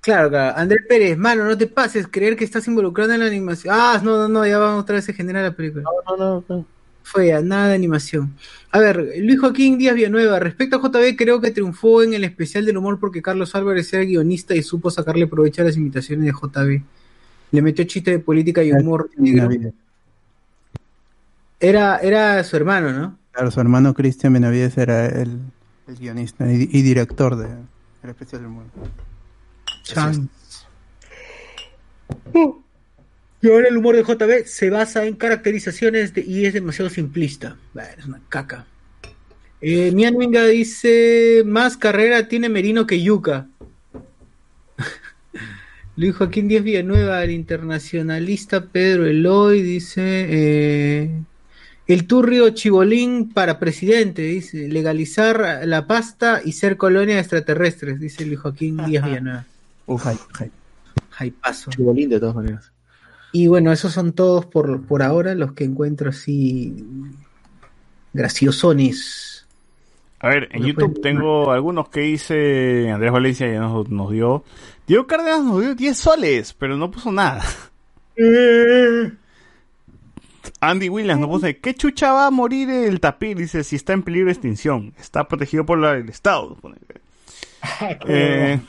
Claro, 0.00 0.28
claro. 0.28 0.58
Andrés 0.58 0.82
Pérez, 0.88 1.16
mano, 1.16 1.44
no 1.44 1.56
te 1.56 1.66
pases, 1.66 2.06
creer 2.10 2.36
que 2.36 2.44
estás 2.44 2.66
involucrado 2.68 3.12
en 3.14 3.20
la 3.20 3.26
animación. 3.26 3.74
Ah, 3.78 4.00
no, 4.04 4.18
no, 4.18 4.28
no, 4.28 4.46
ya 4.46 4.58
vamos 4.58 4.82
otra 4.82 4.96
vez 4.96 5.08
a 5.08 5.12
generar 5.14 5.44
la 5.44 5.56
película. 5.56 5.84
No, 6.06 6.16
no, 6.16 6.44
no. 6.48 6.66
Fue 7.02 7.28
ya, 7.28 7.40
nada 7.40 7.68
de 7.68 7.74
animación. 7.74 8.34
A 8.70 8.80
ver, 8.80 9.12
Luis 9.18 9.38
Joaquín 9.38 9.78
Díaz 9.78 9.94
Villanueva, 9.94 10.38
respecto 10.40 10.76
a 10.76 10.80
JB, 10.80 11.16
creo 11.16 11.40
que 11.40 11.50
triunfó 11.52 12.02
en 12.02 12.14
el 12.14 12.24
especial 12.24 12.64
del 12.66 12.76
humor 12.76 12.98
porque 12.98 13.22
Carlos 13.22 13.54
Álvarez 13.54 13.92
era 13.92 14.04
guionista 14.04 14.54
y 14.54 14.62
supo 14.62 14.90
sacarle 14.90 15.26
provecho 15.26 15.62
a 15.62 15.66
las 15.66 15.76
imitaciones 15.76 16.26
de 16.26 16.32
JB. 16.32 16.82
Le 17.54 17.62
metió 17.62 17.84
chiste 17.84 18.10
de 18.10 18.18
política 18.18 18.64
y 18.64 18.72
humor 18.72 19.08
negro. 19.16 19.48
Era, 21.60 21.98
era 21.98 22.42
su 22.42 22.56
hermano, 22.56 22.92
¿no? 22.92 23.18
Claro, 23.30 23.50
su 23.50 23.60
hermano 23.60 23.94
Cristian 23.94 24.32
Benavides 24.32 24.76
era 24.76 25.06
el, 25.06 25.38
el 25.86 25.96
guionista 25.96 26.50
y, 26.52 26.68
y 26.70 26.82
director 26.82 27.36
de 27.36 27.46
El 28.02 28.10
Especial 28.10 28.42
del 28.42 28.50
Mundo. 28.50 28.70
Chan. 29.84 30.28
Y 33.40 33.48
ahora 33.48 33.68
el 33.68 33.76
humor 33.76 33.94
de 33.96 34.02
JB 34.02 34.46
se 34.46 34.70
basa 34.70 35.04
en 35.04 35.14
caracterizaciones 35.16 36.14
de- 36.14 36.22
y 36.22 36.46
es 36.46 36.54
demasiado 36.54 36.90
simplista. 36.90 37.56
Es 37.98 38.06
una 38.06 38.20
caca. 38.28 38.66
Eh, 39.60 39.92
Mian 39.92 40.16
Minga 40.16 40.44
dice, 40.46 41.42
más 41.46 41.76
carrera 41.76 42.26
tiene 42.28 42.48
Merino 42.48 42.86
que 42.86 43.00
Yuca. 43.02 43.46
Luis 45.96 46.16
Joaquín 46.16 46.48
Díaz 46.48 46.64
Villanueva, 46.64 47.22
el 47.22 47.30
internacionalista 47.30 48.66
Pedro 48.66 49.06
Eloy, 49.06 49.62
dice, 49.62 50.26
eh, 50.28 51.10
el 51.86 52.06
turrio 52.06 52.50
chibolín 52.50 53.32
para 53.32 53.60
presidente, 53.60 54.22
dice, 54.22 54.68
legalizar 54.68 55.60
la 55.64 55.86
pasta 55.86 56.40
y 56.44 56.52
ser 56.52 56.76
colonia 56.76 57.14
de 57.14 57.20
extraterrestres, 57.20 58.00
dice 58.00 58.26
Luis 58.26 58.40
Joaquín 58.40 58.76
Díaz 58.78 59.04
Villanueva. 59.06 59.44
Uf, 59.86 60.04
Jaipazo. 61.10 61.70
Chibolín 61.70 62.10
de 62.10 62.18
todas 62.18 62.34
maneras. 62.34 62.72
Y 63.30 63.46
bueno, 63.46 63.72
esos 63.72 63.92
son 63.92 64.12
todos 64.12 64.46
por, 64.46 64.82
por 64.86 65.02
ahora 65.02 65.34
los 65.34 65.52
que 65.52 65.64
encuentro 65.64 66.10
así 66.10 66.84
graciosones. 68.12 69.46
A 70.20 70.28
ver, 70.28 70.48
en 70.52 70.64
YouTube 70.64 71.02
tengo 71.02 71.50
algunos 71.52 71.88
que 71.90 72.08
hice 72.08 72.90
Andrés 72.90 73.12
Valencia 73.12 73.46
ya 73.52 73.60
nos, 73.60 73.90
nos 73.90 74.10
dio. 74.10 74.44
Diego 74.86 75.06
Cárdenas 75.06 75.42
nos 75.42 75.60
dio 75.60 75.74
10 75.74 75.96
soles, 75.96 76.52
pero 76.52 76.76
no 76.76 76.90
puso 76.90 77.10
nada. 77.10 77.44
Andy 80.60 80.88
Williams 80.88 81.20
nos 81.20 81.30
puso, 81.30 81.46
¿qué 81.60 81.74
chucha 81.74 82.12
va 82.12 82.26
a 82.26 82.30
morir 82.30 82.70
el 82.70 83.00
tapir? 83.00 83.36
Dice, 83.36 83.64
si 83.64 83.76
está 83.76 83.92
en 83.92 84.02
peligro 84.02 84.26
de 84.26 84.32
extinción. 84.32 84.94
Está 84.98 85.26
protegido 85.26 85.64
por 85.66 85.82
el 85.84 86.08
Estado. 86.08 86.56
Eh, 88.06 88.60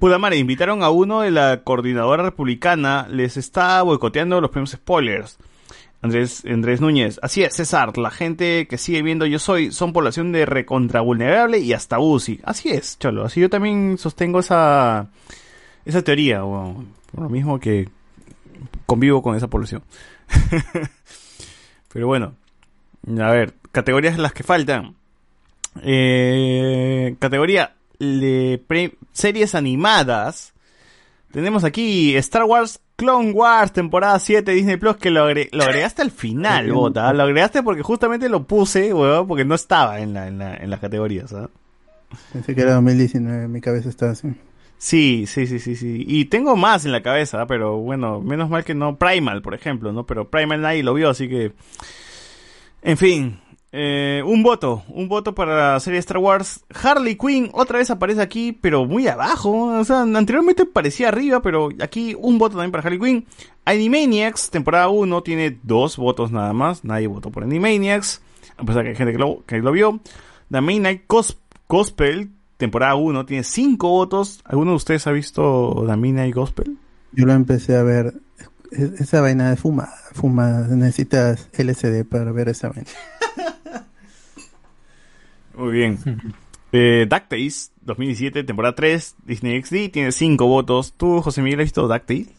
Puta 0.00 0.18
madre, 0.18 0.38
invitaron 0.38 0.82
a 0.82 0.90
uno 0.90 1.20
de 1.20 1.30
la 1.30 1.62
coordinadora 1.62 2.22
republicana, 2.22 3.06
les 3.10 3.36
está 3.36 3.82
boicoteando 3.82 4.40
los 4.40 4.50
primeros 4.50 4.70
spoilers. 4.70 5.38
Andrés, 6.04 6.44
Andrés 6.44 6.82
Núñez, 6.82 7.18
así 7.22 7.42
es, 7.44 7.56
César, 7.56 7.96
la 7.96 8.10
gente 8.10 8.66
que 8.68 8.76
sigue 8.76 9.00
viendo 9.00 9.24
Yo 9.24 9.38
Soy 9.38 9.72
son 9.72 9.94
población 9.94 10.32
de 10.32 10.44
recontra 10.44 11.00
vulnerable 11.00 11.60
y 11.60 11.72
hasta 11.72 11.98
UCI. 11.98 12.40
Así 12.44 12.68
es, 12.68 12.98
cholo, 12.98 13.24
así 13.24 13.40
yo 13.40 13.48
también 13.48 13.96
sostengo 13.96 14.40
esa, 14.40 15.08
esa 15.86 16.02
teoría, 16.02 16.44
weón. 16.44 16.88
por 17.10 17.22
lo 17.22 17.30
mismo 17.30 17.58
que 17.58 17.88
convivo 18.84 19.22
con 19.22 19.34
esa 19.34 19.48
población. 19.48 19.82
Pero 21.94 22.06
bueno, 22.06 22.34
a 23.18 23.30
ver, 23.30 23.54
categorías 23.72 24.18
las 24.18 24.34
que 24.34 24.42
faltan. 24.42 24.96
Eh, 25.80 27.16
categoría 27.18 27.76
de 27.98 28.62
series 29.12 29.54
animadas. 29.54 30.52
Tenemos 31.32 31.64
aquí 31.64 32.14
Star 32.16 32.44
Wars 32.44 32.82
Clone 32.96 33.32
Wars 33.32 33.72
temporada 33.72 34.18
7 34.18 34.52
Disney 34.52 34.76
Plus 34.76 34.96
que 34.96 35.10
lo, 35.10 35.28
agre- 35.28 35.48
lo 35.52 35.64
agregaste 35.64 36.02
al 36.02 36.10
final, 36.10 36.70
Bota. 36.72 37.12
Lo 37.12 37.24
agregaste 37.24 37.62
porque 37.62 37.82
justamente 37.82 38.28
lo 38.28 38.44
puse, 38.46 38.92
weón, 38.94 39.26
porque 39.26 39.44
no 39.44 39.54
estaba 39.54 40.00
en, 40.00 40.14
la, 40.14 40.28
en, 40.28 40.38
la- 40.38 40.54
en 40.56 40.70
las 40.70 40.80
categorías. 40.80 41.32
¿ah? 41.32 41.48
Pensé 42.32 42.54
que 42.54 42.60
era 42.62 42.74
2019, 42.74 43.48
mi 43.48 43.60
cabeza 43.60 43.88
está 43.88 44.10
así. 44.10 44.28
Sí, 44.78 45.24
sí, 45.26 45.46
sí, 45.46 45.58
sí, 45.58 45.74
sí. 45.76 46.04
Y 46.06 46.26
tengo 46.26 46.56
más 46.56 46.84
en 46.84 46.92
la 46.92 47.02
cabeza, 47.02 47.42
¿ah? 47.42 47.46
pero 47.46 47.78
bueno, 47.78 48.20
menos 48.20 48.48
mal 48.50 48.64
que 48.64 48.74
no. 48.74 48.96
Primal, 48.96 49.42
por 49.42 49.54
ejemplo, 49.54 49.92
¿no? 49.92 50.04
Pero 50.06 50.28
Primal 50.30 50.60
nadie 50.60 50.82
lo 50.82 50.94
vio, 50.94 51.10
así 51.10 51.28
que... 51.28 51.52
En 52.82 52.98
fin, 52.98 53.40
eh, 53.76 54.22
un 54.24 54.44
voto, 54.44 54.84
un 54.88 55.08
voto 55.08 55.34
para 55.34 55.72
la 55.72 55.80
serie 55.80 55.98
Star 55.98 56.18
Wars. 56.18 56.64
Harley 56.72 57.16
Quinn 57.16 57.50
otra 57.52 57.78
vez 57.78 57.90
aparece 57.90 58.22
aquí, 58.22 58.52
pero 58.52 58.84
muy 58.86 59.08
abajo. 59.08 59.50
O 59.78 59.84
sea, 59.84 60.02
anteriormente 60.02 60.64
parecía 60.64 61.08
arriba, 61.08 61.42
pero 61.42 61.70
aquí 61.82 62.14
un 62.16 62.38
voto 62.38 62.52
también 62.56 62.70
para 62.70 62.84
Harley 62.84 63.00
Quinn. 63.00 63.26
Animaniacs, 63.64 64.50
temporada 64.50 64.88
1, 64.88 65.22
tiene 65.24 65.58
dos 65.64 65.96
votos 65.96 66.30
nada 66.30 66.52
más. 66.52 66.84
Nadie 66.84 67.08
votó 67.08 67.30
por 67.32 67.42
Animaniacs. 67.42 68.22
a 68.58 68.64
pesar 68.64 68.84
que 68.84 68.90
hay 68.90 68.96
gente 68.96 69.12
que 69.12 69.18
lo, 69.18 69.42
que 69.44 69.58
lo 69.58 69.72
vio. 69.72 69.98
The 70.52 70.60
Midnight 70.60 71.08
Gos- 71.08 71.36
Gospel, 71.68 72.30
temporada 72.58 72.94
1, 72.94 73.26
tiene 73.26 73.42
5 73.42 73.88
votos. 73.88 74.40
¿Alguno 74.44 74.70
de 74.70 74.76
ustedes 74.76 75.06
ha 75.08 75.10
visto 75.12 75.84
The 75.88 75.96
Midnight 75.96 76.32
Gospel? 76.34 76.76
Yo 77.10 77.26
lo 77.26 77.32
empecé 77.32 77.76
a 77.76 77.82
ver. 77.82 78.14
Es- 78.70 79.00
Esa 79.00 79.20
vaina 79.20 79.50
de 79.50 79.56
fuma, 79.56 79.88
fuma, 80.12 80.60
necesitas 80.68 81.48
LCD 81.54 82.04
para 82.04 82.30
ver 82.30 82.48
esa 82.50 82.68
vaina. 82.68 82.84
Muy 85.56 85.72
bien. 85.72 85.98
Eh, 86.76 87.06
DuckTales, 87.08 87.70
2017, 87.82 88.42
temporada 88.42 88.74
3, 88.74 89.14
Disney 89.24 89.62
XD, 89.62 89.92
tiene 89.92 90.10
5 90.10 90.44
votos. 90.48 90.92
¿Tú, 90.96 91.20
José 91.22 91.40
Miguel, 91.40 91.60
has 91.60 91.66
visto 91.66 91.86
DuckTales? 91.86 92.30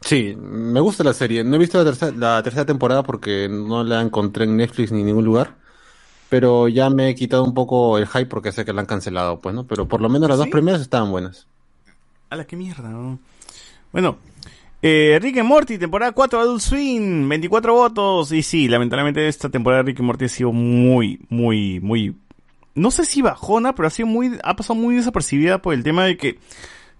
Sí, 0.00 0.34
me 0.34 0.80
gusta 0.80 1.04
la 1.04 1.12
serie. 1.12 1.44
No 1.44 1.56
he 1.56 1.58
visto 1.58 1.76
la 1.76 1.84
tercera, 1.84 2.12
la 2.16 2.42
tercera 2.42 2.64
temporada 2.64 3.02
porque 3.02 3.46
no 3.50 3.84
la 3.84 4.00
encontré 4.00 4.44
en 4.44 4.56
Netflix 4.56 4.92
ni 4.92 5.00
en 5.00 5.06
ningún 5.06 5.26
lugar. 5.26 5.56
Pero 6.30 6.68
ya 6.68 6.88
me 6.88 7.10
he 7.10 7.14
quitado 7.14 7.44
un 7.44 7.52
poco 7.52 7.98
el 7.98 8.06
hype 8.06 8.26
porque 8.26 8.50
sé 8.50 8.64
que 8.64 8.72
la 8.72 8.80
han 8.80 8.86
cancelado, 8.86 9.38
pues, 9.40 9.54
¿no? 9.54 9.66
Pero 9.66 9.86
por 9.86 10.00
lo 10.00 10.08
menos 10.08 10.30
las 10.30 10.38
dos 10.38 10.48
primeras 10.48 10.80
estaban 10.80 11.10
buenas. 11.10 11.46
A 12.30 12.36
la 12.36 12.46
que 12.46 12.56
mierda, 12.56 12.88
¿no? 12.88 13.18
Bueno, 13.92 14.16
eh, 14.86 15.18
Rick 15.18 15.42
Morty, 15.42 15.78
temporada 15.78 16.12
4, 16.12 16.40
Adult 16.40 16.60
Swim, 16.60 17.26
24 17.26 17.72
votos. 17.72 18.32
Y 18.32 18.42
sí, 18.42 18.68
lamentablemente 18.68 19.26
esta 19.26 19.48
temporada 19.48 19.82
de 19.82 19.86
Rick 19.92 20.00
Morty 20.00 20.26
ha 20.26 20.28
sido 20.28 20.52
muy, 20.52 21.24
muy, 21.30 21.80
muy... 21.80 22.14
No 22.74 22.90
sé 22.90 23.06
si 23.06 23.22
bajona, 23.22 23.74
pero 23.74 23.86
ha 23.88 23.90
sido 23.90 24.08
muy... 24.08 24.38
Ha 24.42 24.56
pasado 24.56 24.78
muy 24.78 24.96
desapercibida 24.96 25.62
por 25.62 25.72
el 25.72 25.82
tema 25.82 26.04
de 26.04 26.18
que 26.18 26.38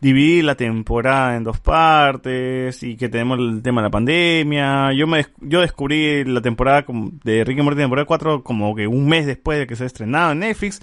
dividir 0.00 0.44
la 0.44 0.54
temporada 0.54 1.36
en 1.36 1.44
dos 1.44 1.60
partes 1.60 2.82
y 2.82 2.96
que 2.96 3.10
tenemos 3.10 3.38
el 3.38 3.60
tema 3.60 3.82
de 3.82 3.88
la 3.88 3.90
pandemia. 3.90 4.94
Yo 4.94 5.06
me 5.06 5.26
yo 5.42 5.60
descubrí 5.60 6.24
la 6.24 6.40
temporada 6.40 6.86
de 7.22 7.44
Rick 7.44 7.58
and 7.58 7.64
Morty 7.64 7.82
temporada 7.82 8.06
4 8.06 8.42
como 8.42 8.74
que 8.74 8.86
un 8.86 9.06
mes 9.06 9.26
después 9.26 9.58
de 9.58 9.66
que 9.66 9.76
se 9.76 9.84
ha 9.84 9.86
estrenado 9.86 10.32
en 10.32 10.38
Netflix. 10.38 10.80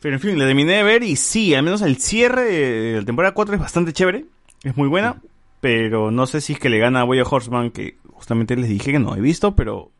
Pero 0.00 0.14
en 0.14 0.20
fin, 0.22 0.38
la 0.38 0.46
terminé 0.46 0.76
de 0.76 0.82
ver 0.82 1.02
y 1.02 1.16
sí, 1.16 1.54
al 1.54 1.62
menos 1.62 1.82
el 1.82 1.98
cierre 1.98 2.44
de 2.44 3.00
la 3.00 3.04
temporada 3.04 3.34
4 3.34 3.54
es 3.54 3.60
bastante 3.60 3.92
chévere. 3.92 4.24
Es 4.64 4.74
muy 4.78 4.88
buena. 4.88 5.16
Pero 5.60 6.10
no 6.10 6.26
sé 6.26 6.40
si 6.40 6.52
es 6.54 6.58
que 6.58 6.68
le 6.68 6.78
gana 6.78 7.00
a 7.00 7.04
Boya 7.04 7.24
Horseman, 7.28 7.70
que 7.70 7.96
justamente 8.12 8.56
les 8.56 8.68
dije 8.68 8.92
que 8.92 8.98
no 8.98 9.14
he 9.16 9.20
visto, 9.20 9.54
pero 9.56 9.90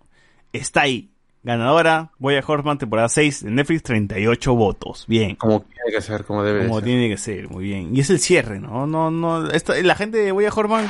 está 0.52 0.82
ahí. 0.82 1.10
Ganadora, 1.42 2.10
Boya 2.18 2.42
Horseman, 2.44 2.76
temporada 2.78 3.08
6 3.08 3.44
de 3.44 3.50
Netflix, 3.52 3.84
38 3.84 4.54
votos. 4.56 5.04
Bien. 5.06 5.36
Como 5.36 5.60
tiene 5.60 5.92
que 5.92 6.00
ser, 6.02 6.24
como 6.24 6.42
debe 6.42 6.60
de 6.62 6.66
Como 6.66 6.80
ser. 6.80 6.84
tiene 6.86 7.08
que 7.08 7.16
ser, 7.16 7.48
muy 7.48 7.62
bien. 7.64 7.94
Y 7.96 8.00
es 8.00 8.10
el 8.10 8.18
cierre, 8.18 8.58
¿no? 8.58 8.86
No, 8.88 9.10
no, 9.12 9.46
esto, 9.50 9.72
la 9.80 9.94
gente 9.94 10.18
de 10.18 10.32
Boya 10.32 10.50
Horseman 10.52 10.88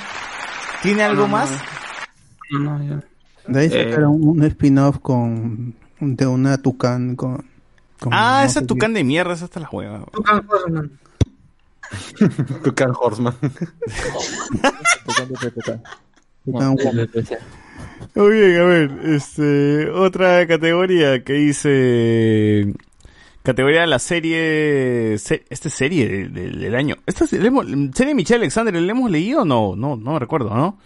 tiene 0.83 1.03
algo 1.03 1.23
no, 1.23 1.29
más. 1.29 1.51
No, 2.51 2.83
ya. 2.83 3.03
De 3.49 3.61
ahí 3.61 3.67
Eh. 3.71 3.91
sacaron 3.91 4.17
un 4.21 4.43
spin-off 4.45 4.99
con 5.01 5.75
de 6.01 6.27
una 6.27 6.57
tucán 6.59 7.17
con, 7.17 7.45
con 8.01 8.13
Ah, 8.15 8.41
no 8.41 8.47
esa 8.47 8.63
tucán 8.67 8.95
de 8.95 9.05
mierda, 9.05 9.35
esa 9.35 9.45
hasta 9.45 9.61
la 9.61 9.67
juega. 9.67 10.05
Tucán 10.11 10.43
Horseman. 10.49 10.91
Tucán 12.65 12.93
Horseman. 12.99 13.35
Muy 18.15 18.31
bien, 18.33 18.61
a 18.61 18.65
ver, 18.65 18.91
este, 19.05 19.91
otra 19.91 20.47
categoría 20.47 21.23
que 21.25 21.33
dice 21.35 22.73
categoría 23.43 23.83
de 23.83 23.87
la 23.87 23.99
serie, 23.99 25.17
se- 25.19 25.45
esta 25.51 25.71
serie 25.71 26.09
de- 26.09 26.29
de- 26.29 26.51
del 26.51 26.75
año, 26.75 26.97
esta 27.07 27.27
se- 27.27 27.39
le 27.39 27.49
hemos- 27.49 27.67
serie 27.95 28.09
de 28.09 28.15
Michelle 28.15 28.41
Alexander, 28.41 28.75
¿la 28.75 28.91
hemos 28.91 29.11
leído 29.11 29.43
o 29.43 29.45
no? 29.45 29.77
No, 29.77 29.97
no 29.97 30.19
recuerdo, 30.19 30.51
¿no? 30.55 30.79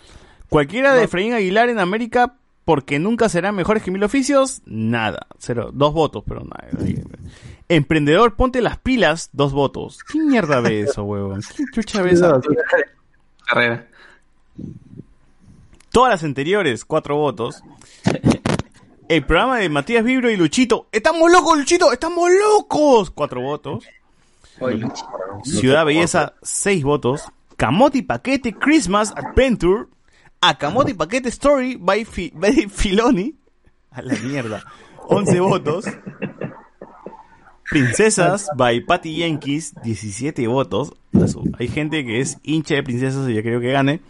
Cualquiera 0.48 0.92
de 0.94 1.04
Efraín 1.04 1.32
Aguilar 1.32 1.68
en 1.68 1.78
América 1.78 2.34
porque 2.64 2.98
nunca 2.98 3.28
serán 3.28 3.54
mejores 3.54 3.82
que 3.82 3.90
mil 3.90 4.02
oficios, 4.04 4.62
nada, 4.66 5.26
cero, 5.38 5.70
dos 5.72 5.92
votos, 5.92 6.22
pero 6.26 6.42
nada. 6.42 6.68
Emprendedor, 7.68 8.36
ponte 8.36 8.60
las 8.60 8.78
pilas, 8.78 9.30
dos 9.32 9.52
votos. 9.52 10.00
¿Qué 10.04 10.18
mierda 10.18 10.60
ve 10.60 10.80
eso, 10.82 11.04
huevón? 11.04 11.42
¿Qué 11.56 11.64
chucha 11.72 12.02
ve 12.02 12.10
esa? 12.10 12.40
Carrera. 13.46 13.86
Todas 15.90 16.10
las 16.12 16.24
anteriores, 16.24 16.84
cuatro 16.84 17.16
votos. 17.16 17.62
El 19.08 19.24
programa 19.26 19.58
de 19.58 19.68
Matías 19.68 20.04
Vibro 20.04 20.30
y 20.30 20.36
Luchito. 20.36 20.86
¡Estamos 20.92 21.32
locos, 21.32 21.58
Luchito! 21.58 21.92
¡Estamos 21.92 22.30
locos! 22.30 23.10
Cuatro 23.10 23.40
votos. 23.40 23.84
Ciudad 25.42 25.84
Belleza, 25.84 26.34
seis 26.42 26.84
votos. 26.84 27.24
Camote 27.56 27.98
y 27.98 28.02
Paquete 28.02 28.54
Christmas 28.54 29.12
Adventure. 29.16 29.86
A 30.40 30.56
Camote 30.58 30.92
y 30.92 30.94
Paquete 30.94 31.28
Story 31.28 31.76
by, 31.78 32.04
Fi- 32.04 32.32
Filoni. 32.70 33.34
A 33.90 34.02
la 34.02 34.14
mierda. 34.14 34.64
11 35.08 35.40
votos. 35.40 35.84
Princesas 37.70 38.48
by 38.56 38.80
Patty 38.80 39.16
Yankees, 39.18 39.74
17 39.84 40.46
votos. 40.48 40.92
Hay 41.58 41.68
gente 41.68 42.04
que 42.04 42.20
es 42.20 42.38
hincha 42.42 42.74
de 42.74 42.82
princesas 42.82 43.28
y 43.28 43.34
yo 43.34 43.42
creo 43.42 43.60
que 43.60 43.70
gane. 43.72 44.00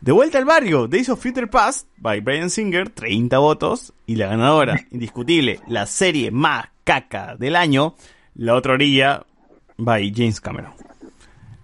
De 0.00 0.12
vuelta 0.12 0.38
al 0.38 0.44
barrio, 0.44 0.88
Days 0.88 1.08
of 1.08 1.20
Future 1.22 1.46
Past 1.46 1.88
by 1.96 2.20
Brian 2.20 2.50
Singer, 2.50 2.90
30 2.90 3.38
votos. 3.38 3.92
Y 4.06 4.16
la 4.16 4.26
ganadora, 4.26 4.84
indiscutible, 4.90 5.60
la 5.68 5.86
serie 5.86 6.30
más 6.30 6.66
caca 6.84 7.36
del 7.36 7.56
año, 7.56 7.94
La 8.34 8.54
Otra 8.54 8.74
Orilla 8.74 9.24
by 9.78 10.12
James 10.14 10.40
Cameron. 10.40 10.72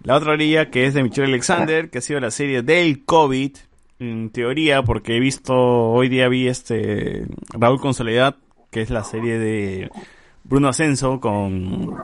La 0.03 0.15
Otra 0.15 0.31
Orilla, 0.33 0.69
que 0.71 0.85
es 0.87 0.93
de 0.93 1.03
Michelle 1.03 1.27
Alexander, 1.27 1.89
que 1.89 1.97
ha 1.97 2.01
sido 2.01 2.19
la 2.21 2.31
serie 2.31 2.61
del 2.63 3.03
COVID, 3.05 3.55
en 3.99 4.29
teoría, 4.29 4.81
porque 4.83 5.17
he 5.17 5.19
visto, 5.19 5.53
hoy 5.55 6.09
día 6.09 6.29
vi 6.29 6.47
este 6.47 7.27
Raúl 7.51 7.79
con 7.79 7.93
Soledad, 7.93 8.37
que 8.71 8.81
es 8.81 8.89
la 8.89 9.03
serie 9.03 9.37
de 9.37 9.89
Bruno 10.43 10.69
Ascenso 10.69 11.19
con 11.19 11.95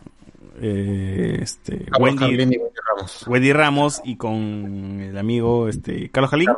eh, 0.61 1.39
este, 1.41 1.85
Carlos 1.85 1.99
Wendy, 2.01 2.19
Carlín 2.19 2.53
y 2.53 2.57
Wendy 2.57 2.77
Ramos. 2.87 3.27
Wendy 3.27 3.53
Ramos 3.53 4.01
y 4.03 4.15
con 4.17 5.01
el 5.01 5.17
amigo 5.17 5.67
este 5.69 6.09
Carlos 6.09 6.31
Jalín. 6.31 6.49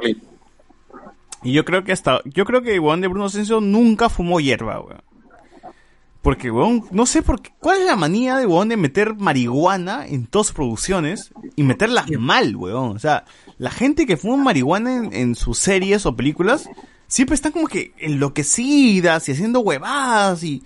Y 1.43 1.53
yo 1.53 1.63
creo 1.65 1.83
que 1.83 1.91
hasta, 1.91 2.21
yo 2.25 2.45
creo 2.45 2.63
que 2.63 2.79
weón 2.79 3.01
de 3.01 3.07
Bruno 3.07 3.25
Ascenso 3.25 3.61
nunca 3.61 4.09
fumó 4.09 4.39
hierba, 4.39 4.81
weón. 4.81 5.01
Porque, 6.23 6.51
weón, 6.51 6.83
no 6.91 7.05
sé 7.05 7.21
por 7.21 7.41
qué, 7.41 7.51
cuál 7.59 7.79
es 7.79 7.85
la 7.85 7.95
manía 7.95 8.37
de 8.37 8.47
weón 8.47 8.69
de 8.69 8.75
meter 8.75 9.15
marihuana 9.15 10.05
en 10.07 10.25
todas 10.25 10.47
sus 10.47 10.55
producciones 10.55 11.31
y 11.55 11.63
meterlas 11.63 12.09
mal, 12.19 12.55
weón. 12.55 12.95
O 12.95 12.99
sea, 12.99 13.23
la 13.57 13.71
gente 13.71 14.05
que 14.05 14.17
fuma 14.17 14.43
marihuana 14.43 14.95
en, 14.95 15.13
en 15.13 15.35
sus 15.35 15.57
series 15.57 16.05
o 16.05 16.15
películas 16.15 16.69
siempre 17.07 17.35
están 17.35 17.51
como 17.51 17.67
que 17.67 17.93
enloquecidas 17.97 19.27
y 19.27 19.31
haciendo 19.31 19.61
huevadas 19.61 20.43
y, 20.43 20.63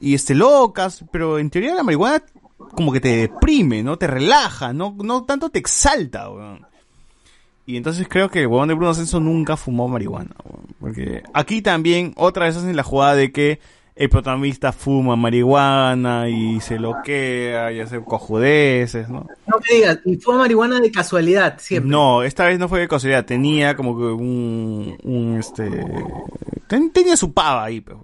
y 0.00 0.14
este 0.14 0.34
locas, 0.34 1.04
pero 1.10 1.38
en 1.38 1.50
teoría 1.50 1.74
la 1.74 1.82
marihuana 1.82 2.22
como 2.74 2.92
que 2.92 3.00
te 3.00 3.16
deprime, 3.16 3.82
¿no? 3.82 3.96
Te 3.96 4.06
relaja, 4.06 4.72
no, 4.72 4.94
no 5.02 5.24
tanto 5.24 5.50
te 5.50 5.58
exalta, 5.58 6.30
weón. 6.30 6.66
Y 7.66 7.76
entonces 7.78 8.06
creo 8.08 8.30
que 8.30 8.42
el 8.42 8.48
de 8.48 8.74
Bruno 8.74 8.90
Ascenso 8.90 9.20
nunca 9.20 9.56
fumó 9.56 9.88
marihuana, 9.88 10.34
weón. 10.44 10.66
Porque 10.80 11.22
aquí 11.32 11.62
también 11.62 12.12
otra 12.16 12.46
vez 12.46 12.56
hacen 12.56 12.76
la 12.76 12.82
jugada 12.82 13.14
de 13.14 13.32
que 13.32 13.60
el 13.96 14.08
protagonista 14.08 14.72
fuma 14.72 15.14
marihuana 15.14 16.28
y 16.28 16.60
se 16.60 16.78
loquea 16.80 17.70
y 17.70 17.80
hace 17.80 18.02
cojudeces, 18.02 19.08
¿no? 19.08 19.26
No 19.46 19.56
me 19.58 19.76
digas, 19.76 19.98
y 20.04 20.16
fue 20.16 20.36
marihuana 20.36 20.80
de 20.80 20.90
casualidad, 20.90 21.58
siempre. 21.58 21.90
No, 21.90 22.22
esta 22.24 22.46
vez 22.46 22.58
no 22.58 22.68
fue 22.68 22.80
de 22.80 22.88
casualidad, 22.88 23.24
tenía 23.24 23.76
como 23.76 23.96
que 23.96 24.04
un, 24.04 24.96
un 25.04 25.36
este, 25.38 25.70
ten- 26.66 26.90
tenía 26.92 27.16
su 27.16 27.32
pava 27.32 27.64
ahí, 27.64 27.80
pues. 27.80 27.96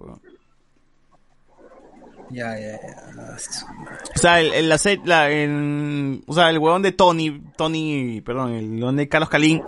Ya, 2.29 2.57
ya, 2.57 2.79
ya. 2.81 3.35
O 4.15 4.19
sea, 4.19 4.39
el, 4.39 4.53
el- 4.53 4.69
la, 4.69 4.77
la- 5.03 5.29
en- 5.31 6.23
o 6.25 6.33
sea, 6.33 6.49
el 6.49 6.57
huevón 6.59 6.81
de 6.81 6.93
Tony, 6.93 7.41
Tony, 7.57 8.21
perdón, 8.21 8.53
el 8.53 8.75
huevón 8.75 8.95
de 8.95 9.09
Carlos 9.09 9.27
Calín, 9.29 9.61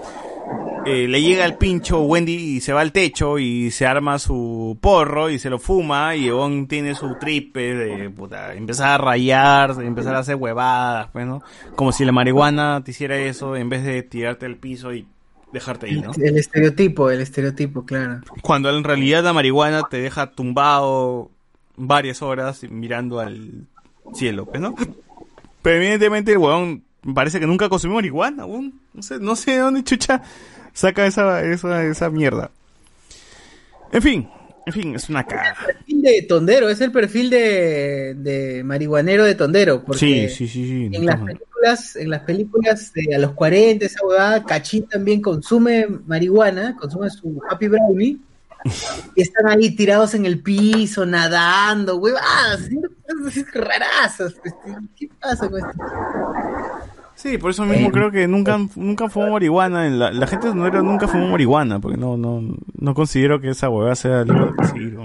eh, 0.85 1.07
le 1.07 1.21
llega 1.21 1.45
al 1.45 1.57
pincho 1.57 2.01
Wendy 2.01 2.33
y 2.33 2.61
se 2.61 2.73
va 2.73 2.81
al 2.81 2.91
techo 2.91 3.39
y 3.39 3.71
se 3.71 3.85
arma 3.85 4.19
su 4.19 4.77
porro 4.81 5.29
y 5.29 5.39
se 5.39 5.49
lo 5.49 5.57
fuma 5.57 6.15
y 6.15 6.25
el 6.25 6.33
huevón 6.33 6.67
tiene 6.67 6.93
su 6.93 7.15
tripe 7.15 7.73
de 7.73 8.09
puta, 8.09 8.53
empezar 8.53 8.89
a 8.89 8.97
rayar, 8.97 9.75
empezar 9.81 10.15
a 10.15 10.19
hacer 10.19 10.35
huevadas, 10.35 11.07
pues, 11.13 11.25
¿no? 11.25 11.41
Como 11.75 11.93
si 11.93 12.03
la 12.03 12.11
marihuana 12.11 12.83
te 12.83 12.91
hiciera 12.91 13.17
eso 13.17 13.55
en 13.55 13.69
vez 13.69 13.85
de 13.85 14.03
tirarte 14.03 14.45
al 14.45 14.57
piso 14.57 14.93
y 14.93 15.07
dejarte 15.53 15.85
ahí, 15.85 16.01
¿no? 16.01 16.11
El 16.17 16.37
estereotipo, 16.37 17.09
el 17.09 17.21
estereotipo, 17.21 17.85
claro. 17.85 18.19
Cuando 18.41 18.69
en 18.75 18.83
realidad 18.83 19.23
la 19.23 19.31
marihuana 19.31 19.83
te 19.89 19.97
deja 20.01 20.31
tumbado 20.31 21.31
varias 21.77 22.21
horas 22.21 22.61
mirando 22.69 23.21
al 23.21 23.67
cielo, 24.13 24.47
pues, 24.47 24.59
¿no? 24.59 24.75
Pero 25.61 25.77
evidentemente 25.77 26.33
el 26.33 26.39
huevón 26.39 26.83
parece 27.13 27.39
que 27.39 27.47
nunca 27.47 27.69
consumió 27.69 27.95
marihuana, 27.95 28.45
weón. 28.45 28.73
No 28.93 29.01
sé, 29.01 29.19
no 29.19 29.35
sé 29.35 29.51
de 29.51 29.57
dónde 29.57 29.83
chucha 29.83 30.21
saca 30.73 31.05
esa, 31.05 31.43
esa, 31.43 31.83
esa 31.85 32.09
mierda. 32.09 32.51
En 33.91 34.01
fin, 34.01 34.29
en 34.65 34.73
fin, 34.73 34.95
es 34.95 35.09
una 35.09 35.23
cara. 35.25 35.55
perfil 35.65 36.01
de 36.01 36.21
tondero, 36.23 36.69
es 36.69 36.81
el 36.81 36.91
perfil 36.91 37.29
de, 37.29 38.15
de 38.15 38.63
marihuanero 38.63 39.25
de 39.25 39.35
tondero. 39.35 39.83
Porque 39.83 40.29
Sí, 40.29 40.29
sí, 40.29 40.47
sí, 40.47 40.67
sí. 40.67 40.89
En 40.95 41.05
las 41.05 41.19
películas, 41.19 41.95
en 41.95 42.09
las 42.09 42.21
películas 42.21 42.93
de 42.93 43.15
a 43.15 43.19
los 43.19 43.33
40, 43.33 43.85
esa 43.85 44.05
huevada, 44.05 44.43
Cachín 44.43 44.87
también 44.87 45.21
consume 45.21 45.87
marihuana, 46.05 46.75
consume 46.75 47.09
su 47.09 47.41
Happy 47.49 47.67
Brownie, 47.67 48.19
Y 49.15 49.21
están 49.21 49.47
ahí 49.47 49.75
tirados 49.75 50.13
en 50.13 50.25
el 50.25 50.39
piso, 50.39 51.05
nadando, 51.05 51.97
huevadas, 51.97 52.69
rarazas. 53.53 54.33
pues, 54.41 54.53
¿Qué 54.95 55.09
pasa 55.19 55.49
con 55.49 55.59
esto? 55.59 55.83
Sí, 57.23 57.37
por 57.37 57.51
eso 57.51 57.63
mismo 57.63 57.89
creo 57.89 58.11
que 58.11 58.27
nunca, 58.27 58.59
nunca 58.75 59.07
fumó 59.07 59.31
marihuana. 59.31 59.87
en 59.87 59.97
La, 59.97 60.11
la 60.11 60.27
gente 60.27 60.53
no 60.53 60.67
era, 60.67 60.81
nunca 60.81 61.07
fumó 61.07 61.29
marihuana, 61.29 61.79
porque 61.79 61.95
no, 61.95 62.17
no, 62.17 62.43
no 62.77 62.93
considero 62.93 63.39
que 63.39 63.47
esa 63.47 63.69
huevada 63.69 63.95
sea 63.95 64.25
legal 64.25 64.47
de 64.47 64.55
conseguir, 64.57 64.97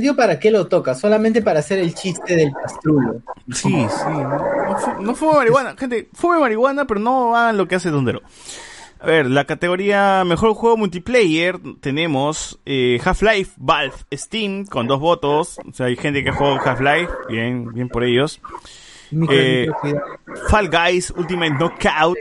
dio 0.00 0.16
para 0.16 0.40
qué 0.40 0.50
lo 0.50 0.66
toca, 0.66 0.96
solamente 0.96 1.40
para 1.40 1.60
hacer 1.60 1.78
el 1.78 1.94
chiste 1.94 2.34
del 2.34 2.50
pastrulo. 2.50 3.22
Sí, 3.52 3.70
sí. 3.70 4.08
No, 4.08 4.30
no, 4.30 5.00
no 5.00 5.14
fume 5.14 5.34
marihuana. 5.36 5.76
Gente, 5.78 6.08
fume 6.12 6.40
marihuana, 6.40 6.88
pero 6.88 6.98
no 6.98 7.36
hagan 7.36 7.56
lo 7.56 7.68
que 7.68 7.76
hace 7.76 7.90
Dondero. 7.90 8.22
A 8.98 9.06
ver, 9.06 9.30
la 9.30 9.44
categoría 9.44 10.24
Mejor 10.24 10.54
Juego 10.54 10.76
Multiplayer 10.76 11.60
tenemos 11.80 12.58
eh, 12.66 13.00
Half-Life, 13.04 13.52
Valve, 13.58 13.94
Steam, 14.12 14.66
con 14.66 14.88
dos 14.88 14.98
votos. 14.98 15.60
O 15.68 15.72
sea, 15.72 15.86
hay 15.86 15.94
gente 15.94 16.24
que 16.24 16.30
ha 16.30 16.34
jugado 16.34 16.58
Half-Life, 16.64 17.12
bien, 17.28 17.72
bien 17.72 17.88
por 17.88 18.02
ellos. 18.02 18.40
Eh. 19.30 19.68
Fall 20.48 20.68
Guys, 20.68 21.12
Ultimate 21.16 21.54
Knockout, 21.58 22.18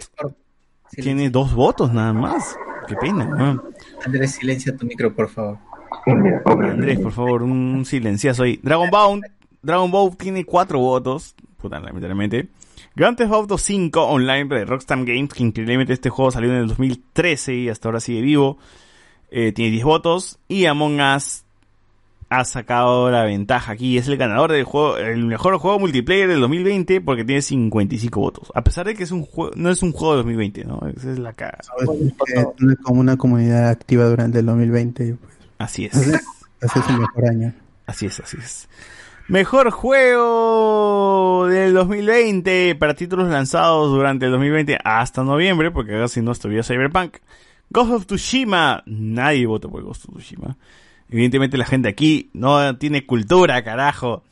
tiene 0.91 1.29
dos 1.29 1.53
votos 1.53 1.93
nada 1.93 2.13
más. 2.13 2.57
Qué 2.87 2.95
pena, 2.95 3.25
weón. 3.25 3.61
Andrés, 4.05 4.35
silencia 4.35 4.75
tu 4.75 4.85
micro, 4.85 5.13
por 5.15 5.29
favor. 5.29 5.57
Andrés, 6.05 6.99
por 6.99 7.11
favor, 7.11 7.43
un 7.43 7.85
silenciazo 7.85 8.43
ahí. 8.43 8.59
Dragon 8.61 8.89
Ball, 8.89 9.21
Dragon 9.61 9.91
Ball 9.91 10.15
tiene 10.17 10.43
cuatro 10.45 10.79
votos. 10.79 11.35
Puta, 11.57 11.79
lamentablemente. 11.79 12.49
Grand 12.95 13.17
Theft 13.17 13.31
Auto 13.31 13.57
5 13.57 14.03
Online 14.03 14.45
de 14.45 14.65
Rockstar 14.65 15.05
Games, 15.05 15.33
que 15.33 15.43
increíblemente 15.43 15.93
este 15.93 16.09
juego 16.09 16.31
salió 16.31 16.51
en 16.51 16.57
el 16.57 16.67
2013 16.67 17.53
y 17.53 17.69
hasta 17.69 17.87
ahora 17.87 17.99
sigue 17.99 18.21
vivo. 18.21 18.57
Eh, 19.29 19.53
tiene 19.53 19.71
10 19.71 19.85
votos. 19.85 20.39
Y 20.47 20.65
Among 20.65 20.99
Us 20.99 21.45
ha 22.31 22.45
sacado 22.45 23.11
la 23.11 23.25
ventaja 23.25 23.73
aquí. 23.73 23.97
Es 23.97 24.07
el 24.07 24.15
ganador 24.15 24.53
del 24.53 24.63
juego, 24.63 24.95
el 24.97 25.25
mejor 25.25 25.57
juego 25.57 25.79
multiplayer 25.79 26.29
del 26.29 26.39
2020 26.39 27.01
porque 27.01 27.25
tiene 27.25 27.41
55 27.41 28.19
votos. 28.21 28.51
A 28.55 28.63
pesar 28.63 28.85
de 28.87 28.95
que 28.95 29.03
es 29.03 29.11
un 29.11 29.23
juego, 29.23 29.51
no 29.57 29.69
es 29.69 29.83
un 29.83 29.91
juego 29.91 30.13
de 30.13 30.17
2020, 30.19 30.63
¿no? 30.63 30.79
Esa 30.95 31.11
es 31.11 31.19
la 31.19 31.33
cara. 31.33 31.59
No 32.57 32.71
es 32.71 32.79
como 32.79 33.01
una 33.01 33.17
comunidad 33.17 33.67
activa 33.67 34.05
durante 34.05 34.39
el 34.39 34.45
2020. 34.45 35.07
y, 35.07 35.11
pues, 35.11 35.33
Así 35.57 35.85
es. 35.85 35.93
ese 35.93 36.15
es 36.79 36.85
su 36.85 36.93
mejor 36.93 37.27
año. 37.27 37.53
Así 37.85 38.05
es, 38.05 38.17
así 38.21 38.37
es. 38.39 38.69
Mejor 39.27 39.69
juego 39.69 41.47
del 41.49 41.73
2020 41.73 42.75
para 42.75 42.93
títulos 42.93 43.27
lanzados 43.27 43.91
durante 43.91 44.27
el 44.27 44.31
2020 44.31 44.77
hasta 44.85 45.21
noviembre, 45.25 45.69
porque 45.69 45.91
casi 45.99 46.21
no 46.21 46.31
estuviera 46.31 46.63
Cyberpunk. 46.63 47.17
Ghost 47.69 47.91
of 47.91 48.05
Tsushima, 48.05 48.83
nadie 48.85 49.45
votó 49.45 49.69
por 49.69 49.83
Ghost 49.83 50.05
of 50.07 50.15
Tsushima. 50.15 50.55
Evidentemente 51.11 51.57
la 51.57 51.65
gente 51.65 51.89
aquí 51.89 52.29
no 52.33 52.77
tiene 52.77 53.05
cultura, 53.05 53.63
carajo. 53.63 54.23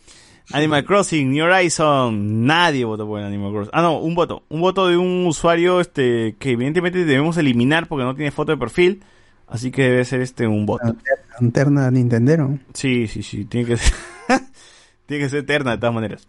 Animal 0.51 0.83
Crossing, 0.83 1.29
New 1.29 1.45
Horizon, 1.45 2.47
nadie 2.47 2.83
votó 2.83 3.05
por 3.05 3.19
el 3.19 3.27
Animal 3.27 3.51
Crossing. 3.51 3.71
Ah, 3.73 3.83
no, 3.83 3.99
un 3.99 4.15
voto. 4.15 4.43
Un 4.49 4.61
voto 4.61 4.87
de 4.87 4.97
un 4.97 5.27
usuario 5.27 5.79
este 5.79 6.35
que 6.39 6.51
evidentemente 6.51 7.05
debemos 7.05 7.37
eliminar 7.37 7.87
porque 7.87 8.05
no 8.05 8.15
tiene 8.15 8.31
foto 8.31 8.53
de 8.53 8.57
perfil. 8.57 9.03
Así 9.47 9.71
que 9.71 9.83
debe 9.83 10.05
ser 10.05 10.21
este 10.21 10.47
un 10.47 10.65
voto. 10.65 10.95
Lanterna 11.39 11.91
Nintendero. 11.91 12.57
Sí, 12.73 13.07
sí, 13.07 13.23
sí, 13.23 13.45
tiene 13.45 13.67
que 13.67 13.77
ser, 13.77 13.93
tiene 15.05 15.23
que 15.23 15.29
ser 15.29 15.39
eterna 15.39 15.71
de 15.71 15.77
todas 15.77 15.93
maneras. 15.93 16.27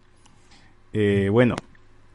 Eh, 0.93 1.29
bueno, 1.31 1.55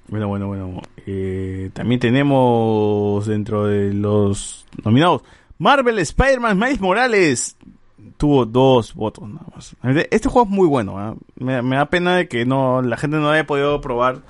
bueno, 0.10 0.28
bueno, 0.28 0.48
bueno. 0.48 0.82
Eh, 1.06 1.70
también 1.74 2.00
tenemos 2.00 3.26
dentro 3.26 3.66
de 3.66 3.94
los 3.94 4.66
nominados 4.84 5.24
Marvel 5.58 6.00
Spider-Man 6.00 6.58
Miles 6.58 6.82
Morales. 6.82 7.58
Tuvo 8.18 8.46
dos 8.46 8.94
votos 8.94 9.28
nada 9.30 9.46
más. 9.56 9.76
Este 10.12 10.30
juego 10.30 10.48
es 10.48 10.54
muy 10.54 10.68
bueno. 10.68 10.98
¿ah? 11.00 11.16
Me, 11.36 11.62
me 11.62 11.76
da 11.76 11.86
pena 11.90 12.16
de 12.16 12.28
que 12.28 12.46
no 12.46 12.82
la 12.82 12.98
gente 12.98 13.18
no 13.18 13.30
haya 13.30 13.46
podido 13.46 13.80
probar. 13.82 14.22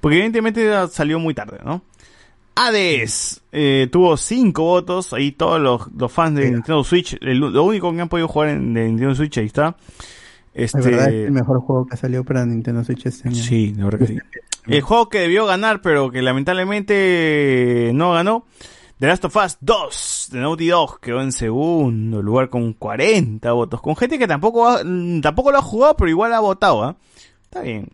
Porque 0.00 0.16
evidentemente 0.16 0.70
salió 0.88 1.18
muy 1.18 1.34
tarde, 1.34 1.58
¿no? 1.64 1.82
Hades 2.54 3.40
eh, 3.52 3.88
tuvo 3.92 4.16
cinco 4.16 4.62
votos. 4.64 5.12
Ahí 5.12 5.32
todos 5.32 5.60
los, 5.60 5.82
los 5.96 6.10
fans 6.10 6.34
de 6.36 6.50
Nintendo 6.50 6.82
Switch. 6.84 7.16
el- 7.20 7.38
lo 7.38 7.62
único 7.64 7.92
que 7.92 8.00
han 8.00 8.08
podido 8.08 8.28
jugar 8.28 8.48
en 8.50 8.74
de 8.74 8.86
Nintendo 8.86 9.14
Switch, 9.14 9.38
ahí 9.38 9.46
está. 9.46 9.76
Este, 10.54 10.78
Es 10.80 10.84
verdad, 10.86 11.08
es 11.08 11.26
el 11.26 11.32
mejor 11.32 11.60
juego 11.60 11.86
que 11.86 11.96
salió 11.96 12.24
para 12.24 12.44
Nintendo 12.44 12.82
Switch 12.84 13.06
este 13.06 13.28
año. 13.28 13.36
Sí, 13.42 13.74
la 13.76 13.84
verdad 13.84 14.00
que 14.00 14.06
sí. 14.08 14.18
El 14.66 14.82
juego 14.82 15.08
que 15.08 15.20
debió 15.20 15.46
ganar, 15.46 15.80
pero 15.82 16.10
que 16.10 16.20
lamentablemente 16.20 17.92
no 17.94 18.12
ganó. 18.12 18.44
The 18.98 19.06
Last 19.06 19.24
of 19.26 19.36
Us 19.36 19.58
2 19.60 20.28
de 20.32 20.40
Naughty 20.40 20.66
Dog 20.68 21.00
quedó 21.00 21.20
en 21.22 21.30
segundo 21.32 22.20
lugar 22.20 22.48
con 22.50 22.72
40 22.72 23.52
votos. 23.52 23.80
Con 23.80 23.94
gente 23.96 24.18
que 24.18 24.26
tampoco, 24.26 24.66
ha- 24.68 24.82
mm, 24.84 25.20
tampoco 25.20 25.52
lo 25.52 25.58
ha 25.58 25.62
jugado, 25.62 25.96
pero 25.96 26.10
igual 26.10 26.34
ha 26.34 26.40
votado. 26.40 26.82
¿ah? 26.82 26.96
Está 27.44 27.60
bien. 27.62 27.88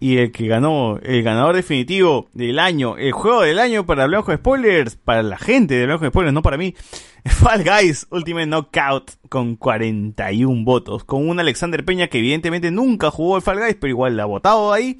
Y 0.00 0.16
el 0.18 0.32
que 0.32 0.48
ganó, 0.48 0.98
el 1.00 1.22
ganador 1.22 1.54
definitivo 1.54 2.26
del 2.34 2.58
año, 2.58 2.96
el 2.98 3.12
juego 3.12 3.42
del 3.42 3.58
año 3.60 3.86
para 3.86 4.06
Blanco 4.06 4.32
de 4.32 4.36
Spoilers, 4.38 4.96
para 4.96 5.22
la 5.22 5.38
gente 5.38 5.74
de 5.74 5.86
Blanco 5.86 6.04
de 6.04 6.10
Spoilers, 6.10 6.34
no 6.34 6.42
para 6.42 6.56
mí, 6.58 6.74
Fall 7.24 7.62
Guys 7.64 8.06
Ultimate 8.10 8.46
Knockout 8.46 9.12
con 9.28 9.54
41 9.56 10.64
votos, 10.64 11.04
con 11.04 11.26
un 11.26 11.38
Alexander 11.38 11.84
Peña 11.84 12.08
que 12.08 12.18
evidentemente 12.18 12.70
nunca 12.72 13.10
jugó 13.12 13.36
el 13.36 13.42
Fall 13.42 13.60
Guys, 13.60 13.76
pero 13.80 13.90
igual 13.92 14.16
la 14.16 14.24
ha 14.24 14.26
votado 14.26 14.72
ahí. 14.72 14.98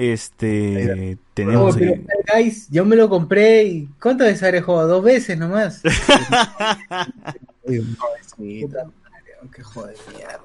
Este, 0.00 1.16
Oh, 1.16 1.18
tenemos 1.34 1.76
pero, 1.76 1.92
ahí- 2.34 2.44
guys, 2.44 2.68
yo 2.70 2.84
me 2.84 2.94
lo 2.94 3.08
compré 3.08 3.64
y 3.64 3.88
¿cuántas 4.00 4.28
veces 4.28 4.42
habré 4.44 4.60
jugado? 4.62 4.86
Dos 4.86 5.02
veces 5.04 5.36
nomás. 5.36 5.82
Puta 7.66 8.84
madre, 8.84 9.50
qué 9.52 9.62
joder 9.64 9.96
de 9.96 10.14
mierda. 10.16 10.40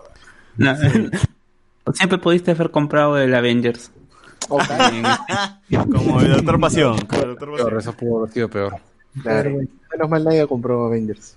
No. 0.58 1.94
Siempre 1.94 2.18
pudiste 2.18 2.52
haber 2.52 2.72
comprado 2.72 3.18
el 3.19 3.36
Avengers. 3.36 3.92
Como 4.50 6.19
el 6.22 6.32
Doctor 6.34 6.60
Pasión. 6.60 6.98
Peor, 7.08 7.78
eso 7.80 7.94
pudo 7.94 8.19
haber 8.24 8.34
sido 8.34 8.50
peor. 8.50 8.76
Claro. 9.22 9.52
Menos 9.92 10.10
mal 10.10 10.24
nadie 10.24 10.48
compró 10.48 10.86
Avengers. 10.88 11.36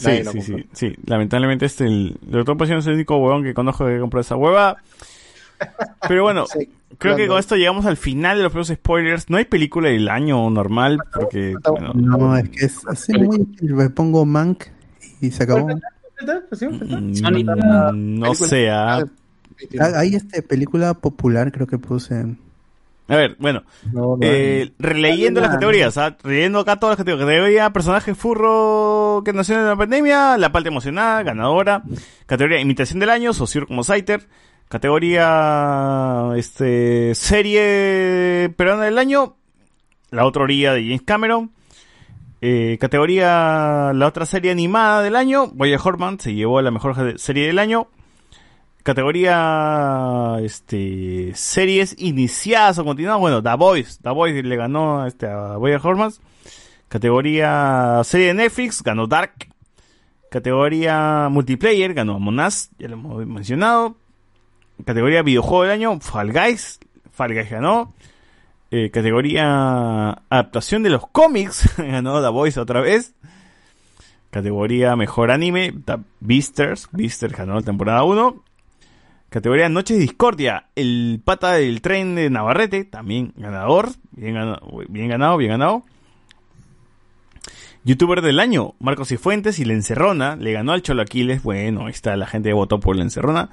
Sí, 0.00 0.22
sí, 0.32 0.42
sí, 0.42 0.66
sí. 0.72 0.94
Lamentablemente 1.06 1.66
este 1.66 1.84
el, 1.84 2.16
el 2.24 2.30
Doctor 2.30 2.56
Pasión 2.56 2.78
es 2.78 2.86
el 2.86 2.94
único 2.94 3.16
huevón 3.18 3.42
que 3.42 3.54
conozco 3.54 3.86
que 3.86 3.98
compró 4.00 4.20
esa 4.20 4.36
hueva. 4.36 4.76
Pero 6.08 6.22
bueno, 6.22 6.44
creo 6.98 7.14
que 7.16 7.22
claro. 7.22 7.32
con 7.32 7.40
esto 7.40 7.56
llegamos 7.56 7.86
al 7.86 7.96
final 7.96 8.36
de 8.38 8.42
los 8.44 8.52
primeros 8.52 8.68
spoilers. 8.68 9.30
No 9.30 9.36
hay 9.36 9.44
película 9.44 9.88
del 9.90 10.08
año 10.08 10.48
normal 10.50 10.98
porque 11.14 11.54
bueno, 11.70 11.92
No, 11.94 12.36
es 12.36 12.48
que 12.48 12.64
es 12.66 12.86
así 12.86 13.12
muy. 13.12 13.46
Me 13.60 13.90
pongo 13.90 14.24
Mank 14.24 14.64
y 15.20 15.30
se 15.30 15.42
acabó. 15.44 15.68
mm, 15.68 18.18
no 18.18 18.34
sé. 18.34 18.70
ah. 18.70 19.04
Ah, 19.78 19.90
Hay 19.96 20.14
este 20.14 20.42
película 20.42 20.94
popular, 20.94 21.52
creo 21.52 21.66
que 21.66 21.78
puse. 21.78 22.24
A 23.10 23.16
ver, 23.16 23.34
bueno, 23.40 23.64
no 23.92 24.18
eh, 24.20 24.70
releyendo 24.78 25.40
No 25.40 25.46
las 25.48 25.56
categorías, 25.56 25.98
¿ah? 25.98 26.16
releyendo 26.22 26.60
acá 26.60 26.78
todas 26.78 26.92
las 26.92 26.98
categorías. 26.98 27.26
Categoría 27.26 27.72
personaje 27.72 28.14
furro 28.14 29.22
que 29.24 29.32
nació 29.32 29.56
en 29.56 29.66
la 29.66 29.74
pandemia, 29.74 30.38
la 30.38 30.52
parte 30.52 30.68
emocionada, 30.68 31.24
ganadora. 31.24 31.82
Categoría 32.26 32.60
imitación 32.60 33.00
del 33.00 33.10
año, 33.10 33.32
Sociur 33.32 33.66
como 33.66 33.82
Saiter. 33.82 34.28
Categoría 34.68 36.30
este 36.36 37.16
serie 37.16 38.54
peruana 38.56 38.84
del 38.84 38.98
año, 38.98 39.34
la 40.12 40.24
otra 40.24 40.44
orilla 40.44 40.72
de 40.72 40.84
James 40.84 41.02
Cameron. 41.02 41.50
Eh, 42.40 42.78
categoría 42.80 43.90
la 43.92 44.06
otra 44.06 44.24
serie 44.24 44.52
animada 44.52 45.02
del 45.02 45.16
año, 45.16 45.48
Boya 45.48 45.80
Horman 45.82 46.20
se 46.20 46.32
llevó 46.34 46.60
a 46.60 46.62
la 46.62 46.70
mejor 46.70 47.18
serie 47.18 47.48
del 47.48 47.58
año. 47.58 47.88
Categoría 48.82 50.36
este 50.42 51.32
series 51.34 51.94
iniciadas 51.98 52.78
o 52.78 52.84
continuadas. 52.84 53.20
Bueno, 53.20 53.42
The 53.42 53.54
Voice. 53.56 53.98
The 54.02 54.10
Voice 54.10 54.42
le 54.42 54.56
ganó 54.56 55.06
este, 55.06 55.26
a 55.26 55.56
Boya 55.56 55.80
Horman. 55.82 56.12
Categoría 56.88 58.00
serie 58.04 58.28
de 58.28 58.34
Netflix, 58.34 58.82
ganó 58.82 59.06
Dark. 59.06 59.48
Categoría 60.30 61.28
multiplayer, 61.30 61.92
ganó 61.92 62.16
Us, 62.16 62.70
ya 62.78 62.88
lo 62.88 62.94
hemos 62.94 63.26
mencionado. 63.26 63.96
Categoría 64.84 65.22
videojuego 65.22 65.64
del 65.64 65.72
año, 65.72 66.00
Fall 66.00 66.32
Guys. 66.32 66.80
Fall 67.12 67.34
Guys 67.34 67.50
ganó. 67.50 67.92
Eh, 68.70 68.90
categoría 68.90 70.22
adaptación 70.30 70.82
de 70.84 70.90
los 70.90 71.06
cómics, 71.08 71.68
ganó 71.76 72.22
The 72.22 72.28
Voice 72.28 72.58
otra 72.58 72.80
vez. 72.80 73.14
Categoría 74.30 74.96
mejor 74.96 75.30
anime, 75.30 75.72
The 75.84 75.98
Beasters. 76.20 76.88
Beasters 76.92 77.36
ganó 77.36 77.54
la 77.54 77.62
temporada 77.62 78.04
1. 78.04 78.42
Categoría 79.30 79.68
Noches 79.68 79.96
Discordia, 79.96 80.66
el 80.74 81.20
pata 81.24 81.52
del 81.52 81.80
tren 81.82 82.16
de 82.16 82.28
Navarrete, 82.30 82.84
también 82.84 83.32
ganador. 83.36 83.90
Bien 84.10 84.34
ganado, 84.34 84.60
bien 84.88 85.08
ganado, 85.08 85.36
bien 85.36 85.52
ganado. 85.52 85.84
Youtuber 87.84 88.22
del 88.22 88.40
año, 88.40 88.74
Marcos 88.80 89.08
Cifuentes 89.08 89.60
y 89.60 89.64
La 89.64 89.74
Encerrona, 89.74 90.34
le 90.34 90.52
ganó 90.52 90.72
al 90.72 90.82
Cholo 90.82 91.02
Aquiles. 91.02 91.44
Bueno, 91.44 91.86
ahí 91.86 91.92
está, 91.92 92.16
la 92.16 92.26
gente 92.26 92.52
votó 92.52 92.80
por 92.80 92.96
La 92.96 93.04
Encerrona. 93.04 93.50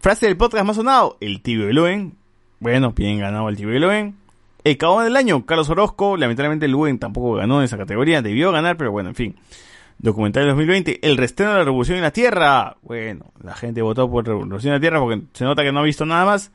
Frase 0.00 0.26
del 0.26 0.36
podcast 0.36 0.66
más 0.66 0.74
sonado, 0.74 1.16
el 1.20 1.40
tibio 1.40 1.66
de 1.66 1.72
Luen. 1.72 2.14
Bueno, 2.58 2.92
bien 2.92 3.20
ganado 3.20 3.48
el 3.48 3.56
tibio 3.56 3.74
de 3.74 3.80
Luen. 3.80 4.16
El 4.64 4.76
cagón 4.76 5.04
del 5.04 5.16
año, 5.16 5.46
Carlos 5.46 5.70
Orozco. 5.70 6.16
Lamentablemente 6.16 6.66
Luen 6.66 6.98
tampoco 6.98 7.34
ganó 7.34 7.60
en 7.60 7.66
esa 7.66 7.78
categoría. 7.78 8.22
Debió 8.22 8.50
ganar, 8.50 8.76
pero 8.76 8.90
bueno, 8.90 9.10
en 9.10 9.14
fin. 9.14 9.36
Documental 10.02 10.48
2020, 10.48 11.06
El 11.06 11.16
Resteno 11.16 11.52
de 11.52 11.58
la 11.58 11.64
Revolución 11.64 11.96
en 11.96 12.02
la 12.02 12.10
Tierra. 12.10 12.76
Bueno, 12.82 13.32
la 13.40 13.54
gente 13.54 13.82
votó 13.82 14.10
por 14.10 14.26
Revolución 14.26 14.72
en 14.72 14.78
la 14.78 14.80
Tierra 14.80 14.98
porque 14.98 15.22
se 15.32 15.44
nota 15.44 15.62
que 15.62 15.70
no 15.70 15.78
ha 15.78 15.84
visto 15.84 16.04
nada 16.04 16.24
más. 16.24 16.50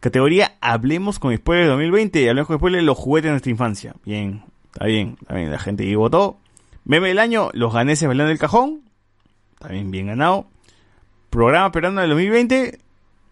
Categoría 0.00 0.52
Hablemos 0.60 1.18
con 1.18 1.34
Spoilers 1.34 1.70
2020. 1.70 2.28
Hablemos 2.28 2.46
con 2.46 2.58
Spoilers, 2.58 2.84
los 2.84 2.98
juguetes 2.98 3.28
de 3.28 3.30
nuestra 3.30 3.50
infancia. 3.50 3.94
Bien, 4.04 4.44
está 4.66 4.84
bien, 4.84 5.16
está 5.18 5.34
bien. 5.34 5.50
La 5.50 5.58
gente 5.58 5.84
ahí 5.84 5.94
votó. 5.94 6.36
Meme 6.84 7.08
del 7.08 7.18
año, 7.20 7.48
Los 7.54 7.72
ganeses 7.72 8.06
bailando 8.06 8.28
del 8.28 8.38
cajón. 8.38 8.82
También 9.58 9.90
bien 9.90 10.08
ganado. 10.08 10.46
Programa 11.30 11.72
peruano 11.72 12.02
del 12.02 12.10
2020, 12.10 12.78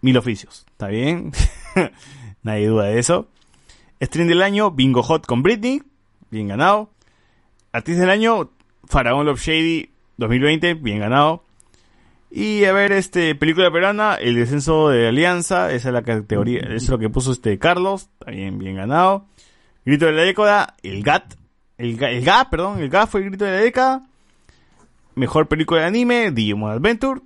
Mil 0.00 0.16
Oficios. 0.16 0.64
Está 0.70 0.88
bien. 0.88 1.32
Nadie 2.42 2.68
duda 2.68 2.84
de 2.84 2.98
eso. 2.98 3.28
Stream 4.02 4.28
del 4.28 4.40
año, 4.40 4.70
Bingo 4.70 5.02
Hot 5.02 5.26
con 5.26 5.42
Britney. 5.42 5.82
Bien 6.30 6.48
ganado. 6.48 6.88
Artista 7.72 8.00
del 8.00 8.10
año, 8.10 8.50
Faraón 8.86 9.26
Love 9.26 9.40
Shady 9.40 9.90
2020. 10.16 10.74
Bien 10.74 11.00
ganado. 11.00 11.44
Y 12.30 12.64
a 12.64 12.72
ver, 12.72 12.92
este, 12.92 13.34
película 13.34 13.70
peruana, 13.70 14.14
El 14.16 14.34
descenso 14.34 14.88
de 14.90 15.08
Alianza. 15.08 15.72
Esa 15.72 15.88
es 15.88 15.94
la 15.94 16.02
categoría, 16.02 16.60
eso 16.60 16.74
es 16.74 16.88
lo 16.88 16.98
que 16.98 17.08
puso 17.08 17.32
este 17.32 17.58
Carlos. 17.58 18.08
También 18.18 18.58
bien 18.58 18.76
ganado. 18.76 19.26
Grito 19.84 20.06
de 20.06 20.12
la 20.12 20.22
década, 20.22 20.74
El 20.82 21.02
GAT. 21.02 21.34
El, 21.78 21.98
Ga- 21.98 22.10
el 22.10 22.24
GAT, 22.24 22.48
perdón, 22.50 22.80
el 22.80 22.88
GAT 22.88 23.08
fue 23.08 23.20
el 23.20 23.28
grito 23.30 23.44
de 23.44 23.50
la 23.52 23.58
década. 23.58 24.02
Mejor 25.14 25.46
película 25.48 25.80
de 25.82 25.86
anime, 25.86 26.30
Digimon 26.30 26.70
Adventure. 26.70 27.20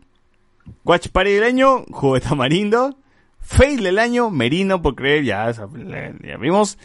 Watch 0.85 1.09
Party 1.09 1.33
del 1.33 1.45
año, 1.45 1.85
Juego 1.91 2.15
de 2.17 2.21
Tamarindo. 2.21 2.97
Fail 3.41 3.83
del 3.83 3.99
año, 3.99 4.31
Merino 4.31 4.83
por 4.83 4.95
creer, 4.95 5.25
ya, 5.25 5.51
ya 5.51 6.37
vimos. 6.37 6.79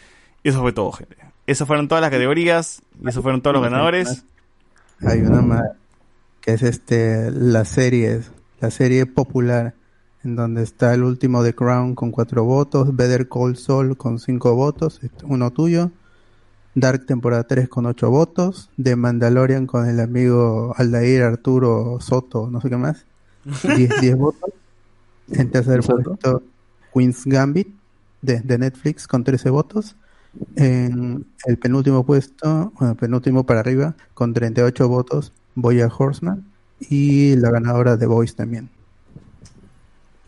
Eso 0.44 0.62
fue 0.62 0.72
todo, 0.74 0.92
gente. 0.94 1.18
Esas 1.48 1.68
fueron 1.68 1.88
todas 1.88 2.02
las 2.02 2.10
categorías. 2.12 2.82
Esos 3.06 3.22
fueron 3.22 3.42
todos 3.42 3.56
los 3.56 3.64
ganadores. 3.64 4.24
Hay 5.02 5.22
una 5.22 5.42
más 5.42 5.64
que 6.42 6.54
es 6.54 6.64
este 6.64 7.32
la 7.32 7.66
serie, 7.66 8.22
la 8.60 8.72
serie 8.72 9.06
popular 9.06 9.74
en 10.24 10.36
donde 10.36 10.64
está 10.64 10.94
el 10.94 11.04
último 11.04 11.44
The 11.44 11.54
Crown 11.54 11.96
con 11.96 12.12
cuatro 12.12 12.44
votos, 12.44 12.96
Better 12.96 13.30
Call 13.30 13.58
Saul 13.58 13.96
con 13.96 14.20
cinco 14.20 14.56
votos, 14.56 15.00
este, 15.04 15.26
uno 15.26 15.52
tuyo, 15.52 15.92
Dark 16.74 17.06
temporada 17.06 17.44
3 17.46 17.70
con 17.70 17.86
ocho 17.86 18.10
votos, 18.10 18.70
The 18.82 18.98
Mandalorian 18.98 19.66
con 19.66 19.88
el 19.88 20.00
amigo 20.02 20.74
Aldair 20.78 21.24
Arturo 21.24 22.00
Soto, 22.02 22.50
no 22.50 22.60
sé 22.60 22.70
qué 22.70 22.78
más, 22.78 23.06
10 23.64 24.02
10 24.02 24.18
votos. 24.18 24.50
En 25.32 25.50
tercer 25.50 25.82
puesto, 25.82 26.44
Queen's 26.94 27.26
Gambit 27.26 27.70
de, 28.22 28.42
de 28.42 28.58
Netflix 28.58 29.08
con 29.08 29.24
13 29.24 29.50
votos. 29.50 29.96
En 30.56 31.26
el 31.46 31.58
penúltimo 31.58 32.06
puesto, 32.06 32.72
bueno, 32.80 32.96
penúltimo 32.96 33.46
para 33.46 33.60
arriba, 33.62 33.96
con 34.14 34.34
38 34.34 34.88
votos, 34.88 35.34
Boya 35.56 35.88
Horseman. 35.88 36.46
Y 36.90 37.36
la 37.38 37.52
ganadora 37.52 37.96
de 37.98 38.06
Voice 38.06 38.36
también. 38.36 38.70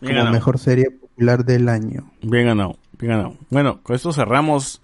Bien 0.00 0.12
como 0.12 0.16
ganado. 0.16 0.32
mejor 0.32 0.58
serie 0.58 0.90
popular 0.90 1.44
del 1.44 1.68
año. 1.68 2.10
Bien 2.22 2.46
ganado, 2.46 2.78
bien 2.98 3.12
ganado. 3.12 3.36
Bueno, 3.50 3.82
con 3.82 3.96
esto 3.96 4.12
cerramos 4.12 4.80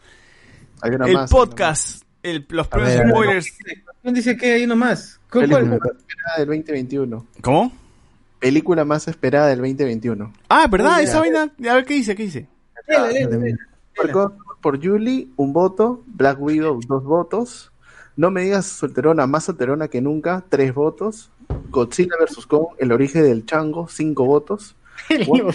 una 0.83 1.07
el 1.07 1.15
más, 1.15 1.31
podcast, 1.31 2.03
el- 2.23 2.45
los 2.51 2.69
ver, 2.71 2.83
ver. 2.83 3.09
spoilers. 3.11 3.59
¿Dónde 4.03 4.19
dice 4.21 4.37
que 4.37 4.53
hay 4.53 4.65
uno 4.65 4.77
más? 4.77 5.21
¿Cuál- 5.31 5.49
Película 5.49 5.65
más 5.79 5.81
esperada 5.97 6.39
del 6.39 6.47
2021. 6.49 7.27
¿Cómo? 7.41 7.73
Película 8.41 8.85
más 8.85 9.09
esperada 9.09 9.47
del 9.47 9.59
2021. 9.61 10.33
Ah, 10.51 10.67
¿verdad? 10.71 11.01
Esa 11.01 11.21
vaina. 11.21 11.45
A 11.71 11.75
ver 11.75 11.85
qué 11.87 11.95
dice, 11.95 12.15
qué 12.15 12.25
dice. 12.25 12.47
Co- 14.13 14.35
por 14.65 14.83
Julie, 14.83 15.29
un 15.37 15.53
voto. 15.53 16.03
Black 16.07 16.41
Widow, 16.41 16.81
dos 16.89 17.05
votos. 17.05 17.71
No 18.17 18.31
me 18.31 18.41
digas 18.45 18.65
solterona, 18.65 19.27
más 19.27 19.45
solterona 19.45 19.89
que 19.89 20.01
nunca, 20.01 20.43
tres 20.49 20.73
votos. 20.75 21.29
Godzilla 21.69 22.17
vs. 22.19 22.47
Kong, 22.47 22.69
el 22.79 22.91
origen 22.93 23.25
del 23.25 23.45
chango, 23.45 23.89
cinco 23.89 24.25
votos. 24.25 24.75
Won- 25.27 25.53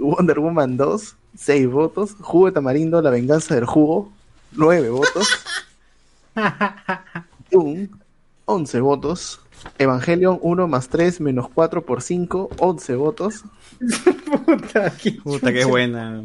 Wonder 0.00 0.38
Woman 0.40 0.76
2, 0.78 1.16
seis 1.36 1.68
votos. 1.68 2.16
Jugo 2.20 2.46
de 2.46 2.52
tamarindo, 2.52 3.02
la 3.02 3.10
venganza 3.10 3.54
del 3.54 3.66
jugo, 3.66 4.10
nueve 4.52 4.88
votos. 4.88 5.28
Dune, 7.50 7.90
11 8.46 8.80
votos. 8.80 9.40
Evangelion 9.76 10.38
1 10.40 10.68
más 10.68 10.88
3 10.88 11.20
menos 11.20 11.48
4 11.52 11.84
por 11.84 12.00
5, 12.00 12.50
11 12.58 12.94
votos. 12.94 13.44
Puta, 14.46 14.90
qué, 14.96 15.12
Puta, 15.12 15.52
qué 15.52 15.64
buena. 15.66 16.22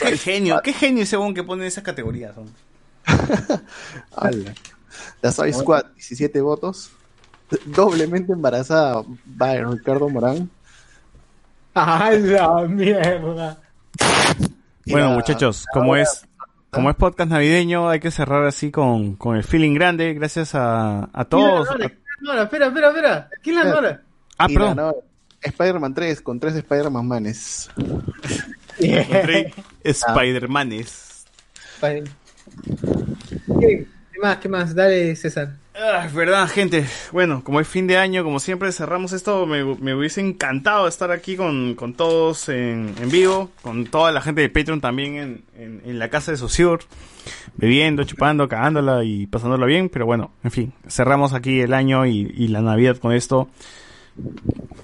Qué 0.00 0.16
genio, 0.18 0.60
qué 0.62 0.72
genio 0.72 1.02
ese 1.04 1.16
bon 1.16 1.34
que 1.34 1.42
pone 1.42 1.66
esas 1.66 1.84
categorías. 1.84 2.34
La 5.22 5.32
Soy 5.32 5.52
Squad, 5.52 5.86
17 5.94 6.40
votos. 6.40 6.90
Doblemente 7.66 8.32
embarazada 8.32 9.02
by 9.24 9.64
Ricardo 9.64 10.08
Morán. 10.08 10.50
¡A 11.74 12.10
la 12.12 12.66
mierda! 12.68 13.58
Bueno, 14.86 15.10
muchachos, 15.12 15.64
como 15.72 15.96
es 15.96 16.26
como 16.70 16.88
es 16.88 16.96
podcast 16.96 17.30
navideño, 17.30 17.88
hay 17.88 18.00
que 18.00 18.10
cerrar 18.10 18.46
así 18.46 18.70
con, 18.70 19.16
con 19.16 19.36
el 19.36 19.44
feeling 19.44 19.74
grande. 19.74 20.14
Gracias 20.14 20.54
a, 20.54 21.10
a 21.12 21.24
todos. 21.26 21.68
¿Quién? 21.68 21.88
¿Quién 21.88 21.98
la 22.22 22.34
ganadora? 22.34 22.42
Espera, 22.44 22.66
espera, 22.66 22.88
espera. 22.88 23.30
¿Quién 23.42 23.56
la 23.56 23.62
ganadora? 23.64 24.02
Ah, 24.38 24.48
perdón. 24.48 24.94
Spider-Man 25.42 25.94
3 25.94 26.20
con 26.22 26.40
3 26.40 26.56
Spider-Man 26.56 27.06
manes. 27.06 27.70
Encontré 28.82 29.52
Spider-Manes. 29.84 31.24
¿Qué? 33.60 33.86
¿Qué 34.12 34.18
más? 34.20 34.36
¿Qué 34.38 34.48
más? 34.48 34.74
Dale, 34.74 35.16
César. 35.16 35.56
Ah, 35.74 36.04
es 36.06 36.12
verdad, 36.12 36.46
gente. 36.48 36.84
Bueno, 37.12 37.42
como 37.42 37.58
es 37.58 37.66
fin 37.66 37.86
de 37.86 37.96
año, 37.96 38.24
como 38.24 38.40
siempre 38.40 38.70
cerramos 38.72 39.12
esto, 39.12 39.46
me, 39.46 39.64
me 39.64 39.94
hubiese 39.94 40.20
encantado 40.20 40.86
estar 40.86 41.10
aquí 41.10 41.34
con, 41.34 41.74
con 41.74 41.94
todos 41.94 42.50
en, 42.50 42.94
en 43.00 43.10
vivo, 43.10 43.50
con 43.62 43.86
toda 43.86 44.12
la 44.12 44.20
gente 44.20 44.42
de 44.42 44.50
Patreon 44.50 44.82
también 44.82 45.16
en, 45.16 45.44
en, 45.56 45.82
en 45.86 45.98
la 45.98 46.10
casa 46.10 46.30
de 46.30 46.36
Sociur, 46.36 46.80
bebiendo, 47.56 48.04
chupando, 48.04 48.48
cagándola 48.48 49.02
y 49.02 49.26
pasándola 49.26 49.64
bien, 49.64 49.88
pero 49.88 50.04
bueno, 50.04 50.32
en 50.44 50.50
fin, 50.50 50.72
cerramos 50.88 51.32
aquí 51.32 51.60
el 51.60 51.72
año 51.72 52.04
y, 52.04 52.32
y 52.36 52.48
la 52.48 52.60
Navidad 52.60 52.98
con 52.98 53.12
esto. 53.12 53.48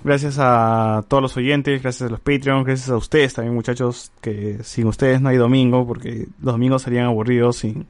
Gracias 0.04 0.36
a 0.38 1.04
todos 1.08 1.22
los 1.22 1.36
oyentes, 1.36 1.82
gracias 1.82 2.08
a 2.08 2.10
los 2.10 2.20
Patreons, 2.20 2.64
gracias 2.64 2.88
a 2.88 2.96
ustedes 2.96 3.34
también 3.34 3.54
muchachos, 3.54 4.10
que 4.20 4.58
sin 4.62 4.86
ustedes 4.86 5.20
no 5.20 5.28
hay 5.28 5.36
domingo, 5.36 5.86
porque 5.86 6.26
los 6.40 6.54
domingos 6.54 6.82
serían 6.82 7.06
aburridos 7.06 7.56
sin, 7.56 7.86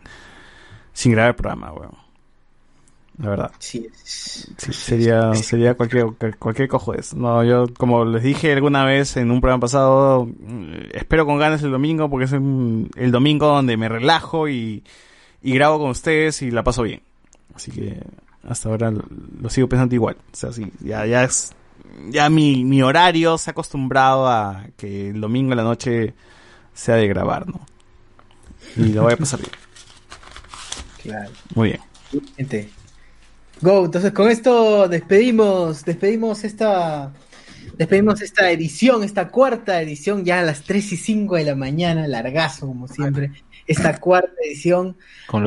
sin 0.92 1.12
grabar 1.12 1.31
el 1.31 1.37
programa, 1.37 1.72
weón. 1.72 2.08
La 3.19 3.31
verdad. 3.31 3.51
Sí. 3.58 3.88
Sí, 4.04 4.72
sería, 4.72 5.35
sería 5.35 5.74
cualquier, 5.74 6.06
cualquier 6.38 6.69
cojo 6.69 6.92
de 6.92 7.01
eso. 7.01 7.17
No, 7.17 7.42
yo, 7.42 7.67
como 7.76 8.04
les 8.04 8.22
dije 8.22 8.53
alguna 8.53 8.85
vez 8.85 9.17
en 9.17 9.33
un 9.33 9.40
programa 9.40 9.60
pasado, 9.60 10.26
mm, 10.26 10.72
espero 10.94 11.26
con 11.26 11.38
ganas 11.38 11.62
el 11.65 11.72
domingo 11.72 12.08
porque 12.08 12.26
es 12.26 12.33
el 12.33 13.10
domingo 13.10 13.49
donde 13.49 13.76
me 13.76 13.88
relajo 13.88 14.49
y, 14.49 14.85
y 15.42 15.53
grabo 15.53 15.81
con 15.81 15.90
ustedes 15.90 16.42
y 16.42 16.53
la 16.53 16.62
paso 16.62 16.85
bien. 16.85 17.03
Así 17.54 17.72
que 17.72 18.01
hasta 18.48 18.68
ahora 18.68 18.90
lo, 18.90 19.04
lo 19.40 19.50
sigo 19.50 19.68
pensando 19.68 19.94
igual. 19.94 20.16
O 20.32 20.36
sea, 20.36 20.52
sí, 20.52 20.72
ya, 20.81 21.04
ya 21.06 21.24
es, 21.24 21.52
ya 22.08 22.28
mi, 22.31 22.64
mi 22.64 22.82
horario 22.82 23.38
se 23.38 23.50
ha 23.50 23.52
acostumbrado 23.52 24.26
a 24.26 24.66
que 24.76 25.10
el 25.10 25.20
domingo 25.20 25.52
en 25.52 25.58
la 25.58 25.64
noche 25.64 26.14
sea 26.72 26.97
de 26.97 27.08
grabar, 27.08 27.47
¿no? 27.47 27.60
Y 28.76 28.92
lo 28.92 29.02
voy 29.02 29.12
a 29.12 29.16
pasar 29.16 29.40
bien. 29.40 29.52
Claro. 31.00 31.31
Muy 31.54 31.68
bien. 31.68 31.81
Gente. 32.36 32.68
Go, 33.62 33.84
entonces 33.84 34.12
con 34.12 34.28
esto 34.28 34.88
despedimos, 34.88 35.84
despedimos 35.84 36.42
esta, 36.44 37.12
despedimos 37.76 38.20
esta 38.20 38.50
edición, 38.50 39.04
esta 39.04 39.28
cuarta 39.28 39.81
edición, 39.81 40.24
ya 40.24 40.40
a 40.40 40.42
las 40.42 40.64
3 40.64 40.92
y 40.92 40.97
5 40.97 41.36
de 41.36 41.44
la 41.44 41.54
mañana, 41.54 42.06
largazo 42.08 42.66
como 42.66 42.88
siempre, 42.88 43.31
esta 43.66 43.98
cuarta 43.98 44.32
edición 44.44 44.97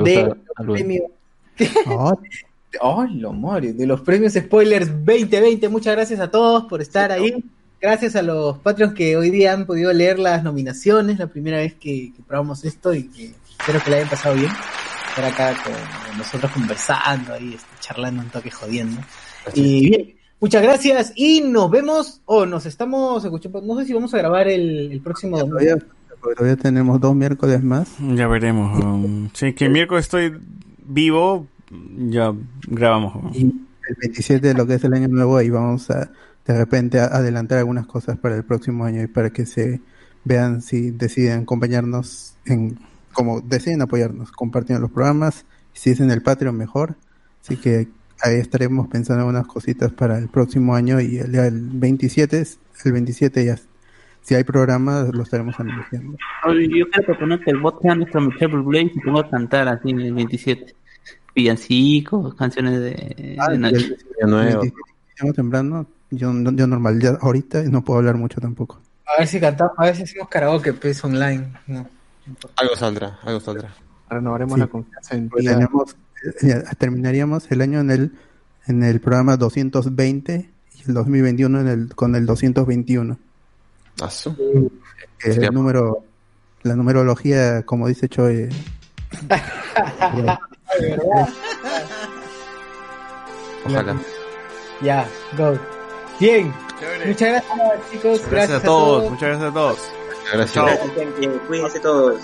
de 0.03 0.23
los 0.25 0.77
premios. 0.77 1.11
¡Oh, 2.79 3.03
lo 3.03 3.33
Mario! 3.33 3.73
De 3.73 3.85
los 3.85 4.01
premios 4.01 4.33
Spoilers 4.33 4.87
2020. 4.87 5.67
Muchas 5.69 5.95
gracias 5.95 6.19
a 6.19 6.31
todos 6.31 6.65
por 6.65 6.81
estar 6.81 7.11
ahí. 7.11 7.43
Gracias 7.81 8.15
a 8.15 8.21
los 8.21 8.59
Patreons 8.59 8.93
que 8.93 9.17
hoy 9.17 9.31
día 9.31 9.53
han 9.53 9.65
podido 9.65 9.91
leer 9.91 10.19
las 10.19 10.43
nominaciones, 10.43 11.17
la 11.17 11.27
primera 11.27 11.57
vez 11.57 11.73
que, 11.73 12.13
que 12.15 12.23
probamos 12.25 12.63
esto 12.63 12.93
y 12.93 13.07
que 13.07 13.31
espero 13.59 13.81
que 13.83 13.89
la 13.89 13.97
hayan 13.97 14.09
pasado 14.09 14.35
bien. 14.35 14.51
Estar 15.09 15.25
acá 15.25 15.55
con 15.63 16.17
nosotros 16.17 16.51
conversando 16.51 17.33
ahí, 17.33 17.55
este, 17.55 17.67
charlando 17.79 18.21
un 18.21 18.29
toque 18.29 18.51
jodiendo. 18.51 19.01
Y 19.55 19.89
bien, 19.89 20.15
muchas 20.39 20.61
gracias 20.61 21.11
y 21.15 21.41
nos 21.41 21.69
vemos 21.69 22.21
o 22.25 22.45
nos 22.45 22.65
estamos 22.65 23.23
escuchando. 23.25 23.61
No 23.61 23.77
sé 23.79 23.85
si 23.85 23.93
vamos 23.93 24.13
a 24.13 24.17
grabar 24.19 24.47
el, 24.47 24.91
el 24.91 25.01
próximo 25.01 25.37
domingo. 25.37 25.57
Todavía, 25.57 25.85
todavía 26.37 26.55
tenemos 26.55 27.01
dos 27.01 27.15
miércoles 27.15 27.63
más. 27.63 27.89
Ya 28.15 28.27
veremos. 28.27 28.79
um, 28.79 29.29
sí, 29.33 29.53
que 29.53 29.65
el 29.65 29.71
miércoles 29.71 30.05
estoy 30.05 30.37
vivo, 30.85 31.47
ya 32.07 32.33
grabamos. 32.67 33.35
Y 33.35 33.43
el 33.43 33.95
27 33.99 34.47
de 34.47 34.53
lo 34.53 34.67
que 34.67 34.75
es 34.75 34.83
el 34.83 34.93
año 34.93 35.07
nuevo, 35.07 35.37
ahí 35.37 35.49
vamos 35.49 35.89
a 35.89 36.11
de 36.45 36.57
repente 36.57 36.99
a 36.99 37.05
adelantar 37.05 37.59
algunas 37.59 37.85
cosas 37.85 38.17
para 38.17 38.35
el 38.35 38.43
próximo 38.43 38.85
año 38.85 39.03
y 39.03 39.07
para 39.07 39.29
que 39.29 39.45
se 39.45 39.81
vean 40.23 40.61
si 40.61 40.91
deciden 40.91 41.41
acompañarnos 41.43 42.35
en, 42.45 42.79
como 43.13 43.41
deciden 43.41 43.81
apoyarnos, 43.81 44.31
compartiendo 44.31 44.81
los 44.81 44.91
programas, 44.91 45.45
si 45.73 45.91
es 45.91 45.99
en 45.99 46.11
el 46.11 46.21
Patreon 46.21 46.55
mejor, 46.55 46.95
así 47.41 47.57
que 47.57 47.87
ahí 48.23 48.35
estaremos 48.35 48.87
pensando 48.87 49.23
en 49.23 49.29
unas 49.29 49.47
cositas 49.47 49.91
para 49.91 50.17
el 50.17 50.29
próximo 50.29 50.75
año 50.75 50.99
y 50.99 51.17
el, 51.17 51.35
el 51.35 51.69
27, 51.73 52.43
el 52.85 52.91
27 52.91 53.45
ya, 53.45 53.55
si 54.21 54.35
hay 54.35 54.43
programas 54.43 55.13
lo 55.13 55.23
estaremos 55.23 55.59
anunciando. 55.59 56.17
Yo 56.45 56.85
quiero 56.89 57.05
proponer 57.05 57.39
que 57.39 57.51
el 57.51 57.57
bot 57.57 57.81
sea 57.81 57.95
nuestro 57.95 58.21
Michelle 58.21 58.55
Bublé 58.55 58.81
y 58.83 58.89
se 58.89 59.01
ponga 59.01 59.21
a 59.21 59.29
cantar 59.29 59.67
así 59.67 59.89
en 59.89 60.01
el 60.01 60.13
27. 60.13 60.75
Villancicos, 61.35 62.33
canciones 62.35 62.80
de, 62.80 63.38
Ah, 63.40 63.51
de 63.51 63.58
Nacho. 63.58 63.76
el- 63.78 63.97
el 64.19 64.33
27, 64.33 64.74
estamos 65.10 65.35
temprano, 65.35 65.85
yo, 66.10 66.33
no- 66.33 66.51
yo 66.51 66.67
normal, 66.67 66.99
ya 67.01 67.17
ahorita 67.22 67.64
no 67.64 67.83
puedo 67.83 67.99
hablar 67.99 68.15
mucho 68.17 68.40
tampoco. 68.42 68.80
A 69.06 69.19
ver 69.19 69.28
si 69.28 69.40
cantamos, 69.40 69.74
a 69.78 69.85
ver 69.85 69.96
si 69.96 70.03
hacemos 70.03 70.30
karaoke, 70.30 70.74
pues, 70.74 71.03
online. 71.03 71.51
No. 71.67 71.88
Algo 72.56 72.76
saldrá, 72.76 73.19
algo 73.24 73.40
saldrá. 73.40 73.74
Renovaremos 74.10 74.56
Sí. 74.56 74.60
la 74.60 74.67
confianza 74.67 75.15
en 75.15 75.30
Pues 75.30 75.46
tenemos- 75.46 75.96
ya, 76.42 76.64
terminaríamos 76.78 77.49
el 77.51 77.62
año 77.62 77.80
en 77.80 77.92
el 77.92 78.12
en 78.67 78.83
el 78.83 78.99
programa 79.01 79.38
220 79.38 80.49
y 80.78 80.83
el 80.88 80.94
2021 80.94 81.62
en 81.62 81.67
el 81.67 81.96
con 81.96 82.14
el 82.15 82.26
221 82.28 83.17
Asu. 84.01 84.35
que 85.17 85.30
es 85.30 85.33
Sería- 85.35 85.49
el 85.49 85.56
número 85.56 86.03
la 86.62 86.76
numerología 86.76 87.64
como 87.64 87.88
dice 87.88 88.08
Ojalá. 93.65 93.95
Ya, 94.81 95.07
go. 95.37 95.57
Bien. 96.19 96.53
Muchas 97.05 97.29
gracias, 97.29 97.91
chicos. 97.91 98.21
Gracias, 98.29 98.63
a 98.63 98.65
todos, 98.65 99.11
muchas 99.11 99.29
gracias 99.29 99.49
a 99.49 99.53
todos. 99.53 99.77
Gracias. 100.33 100.53
Chao. 100.53 100.65
Gracias, 100.65 100.91
gente. 100.95 101.39
Cuídense 101.47 101.79
todos. 101.79 102.21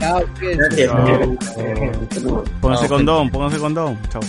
Chao, 0.00 0.24
cuídense. 0.38 0.86
Gracias. 0.86 2.24
Pónganse 2.60 2.88
condón, 2.88 3.30
pónganse 3.30 3.58
condón. 3.58 3.98
Chao. 4.10 4.22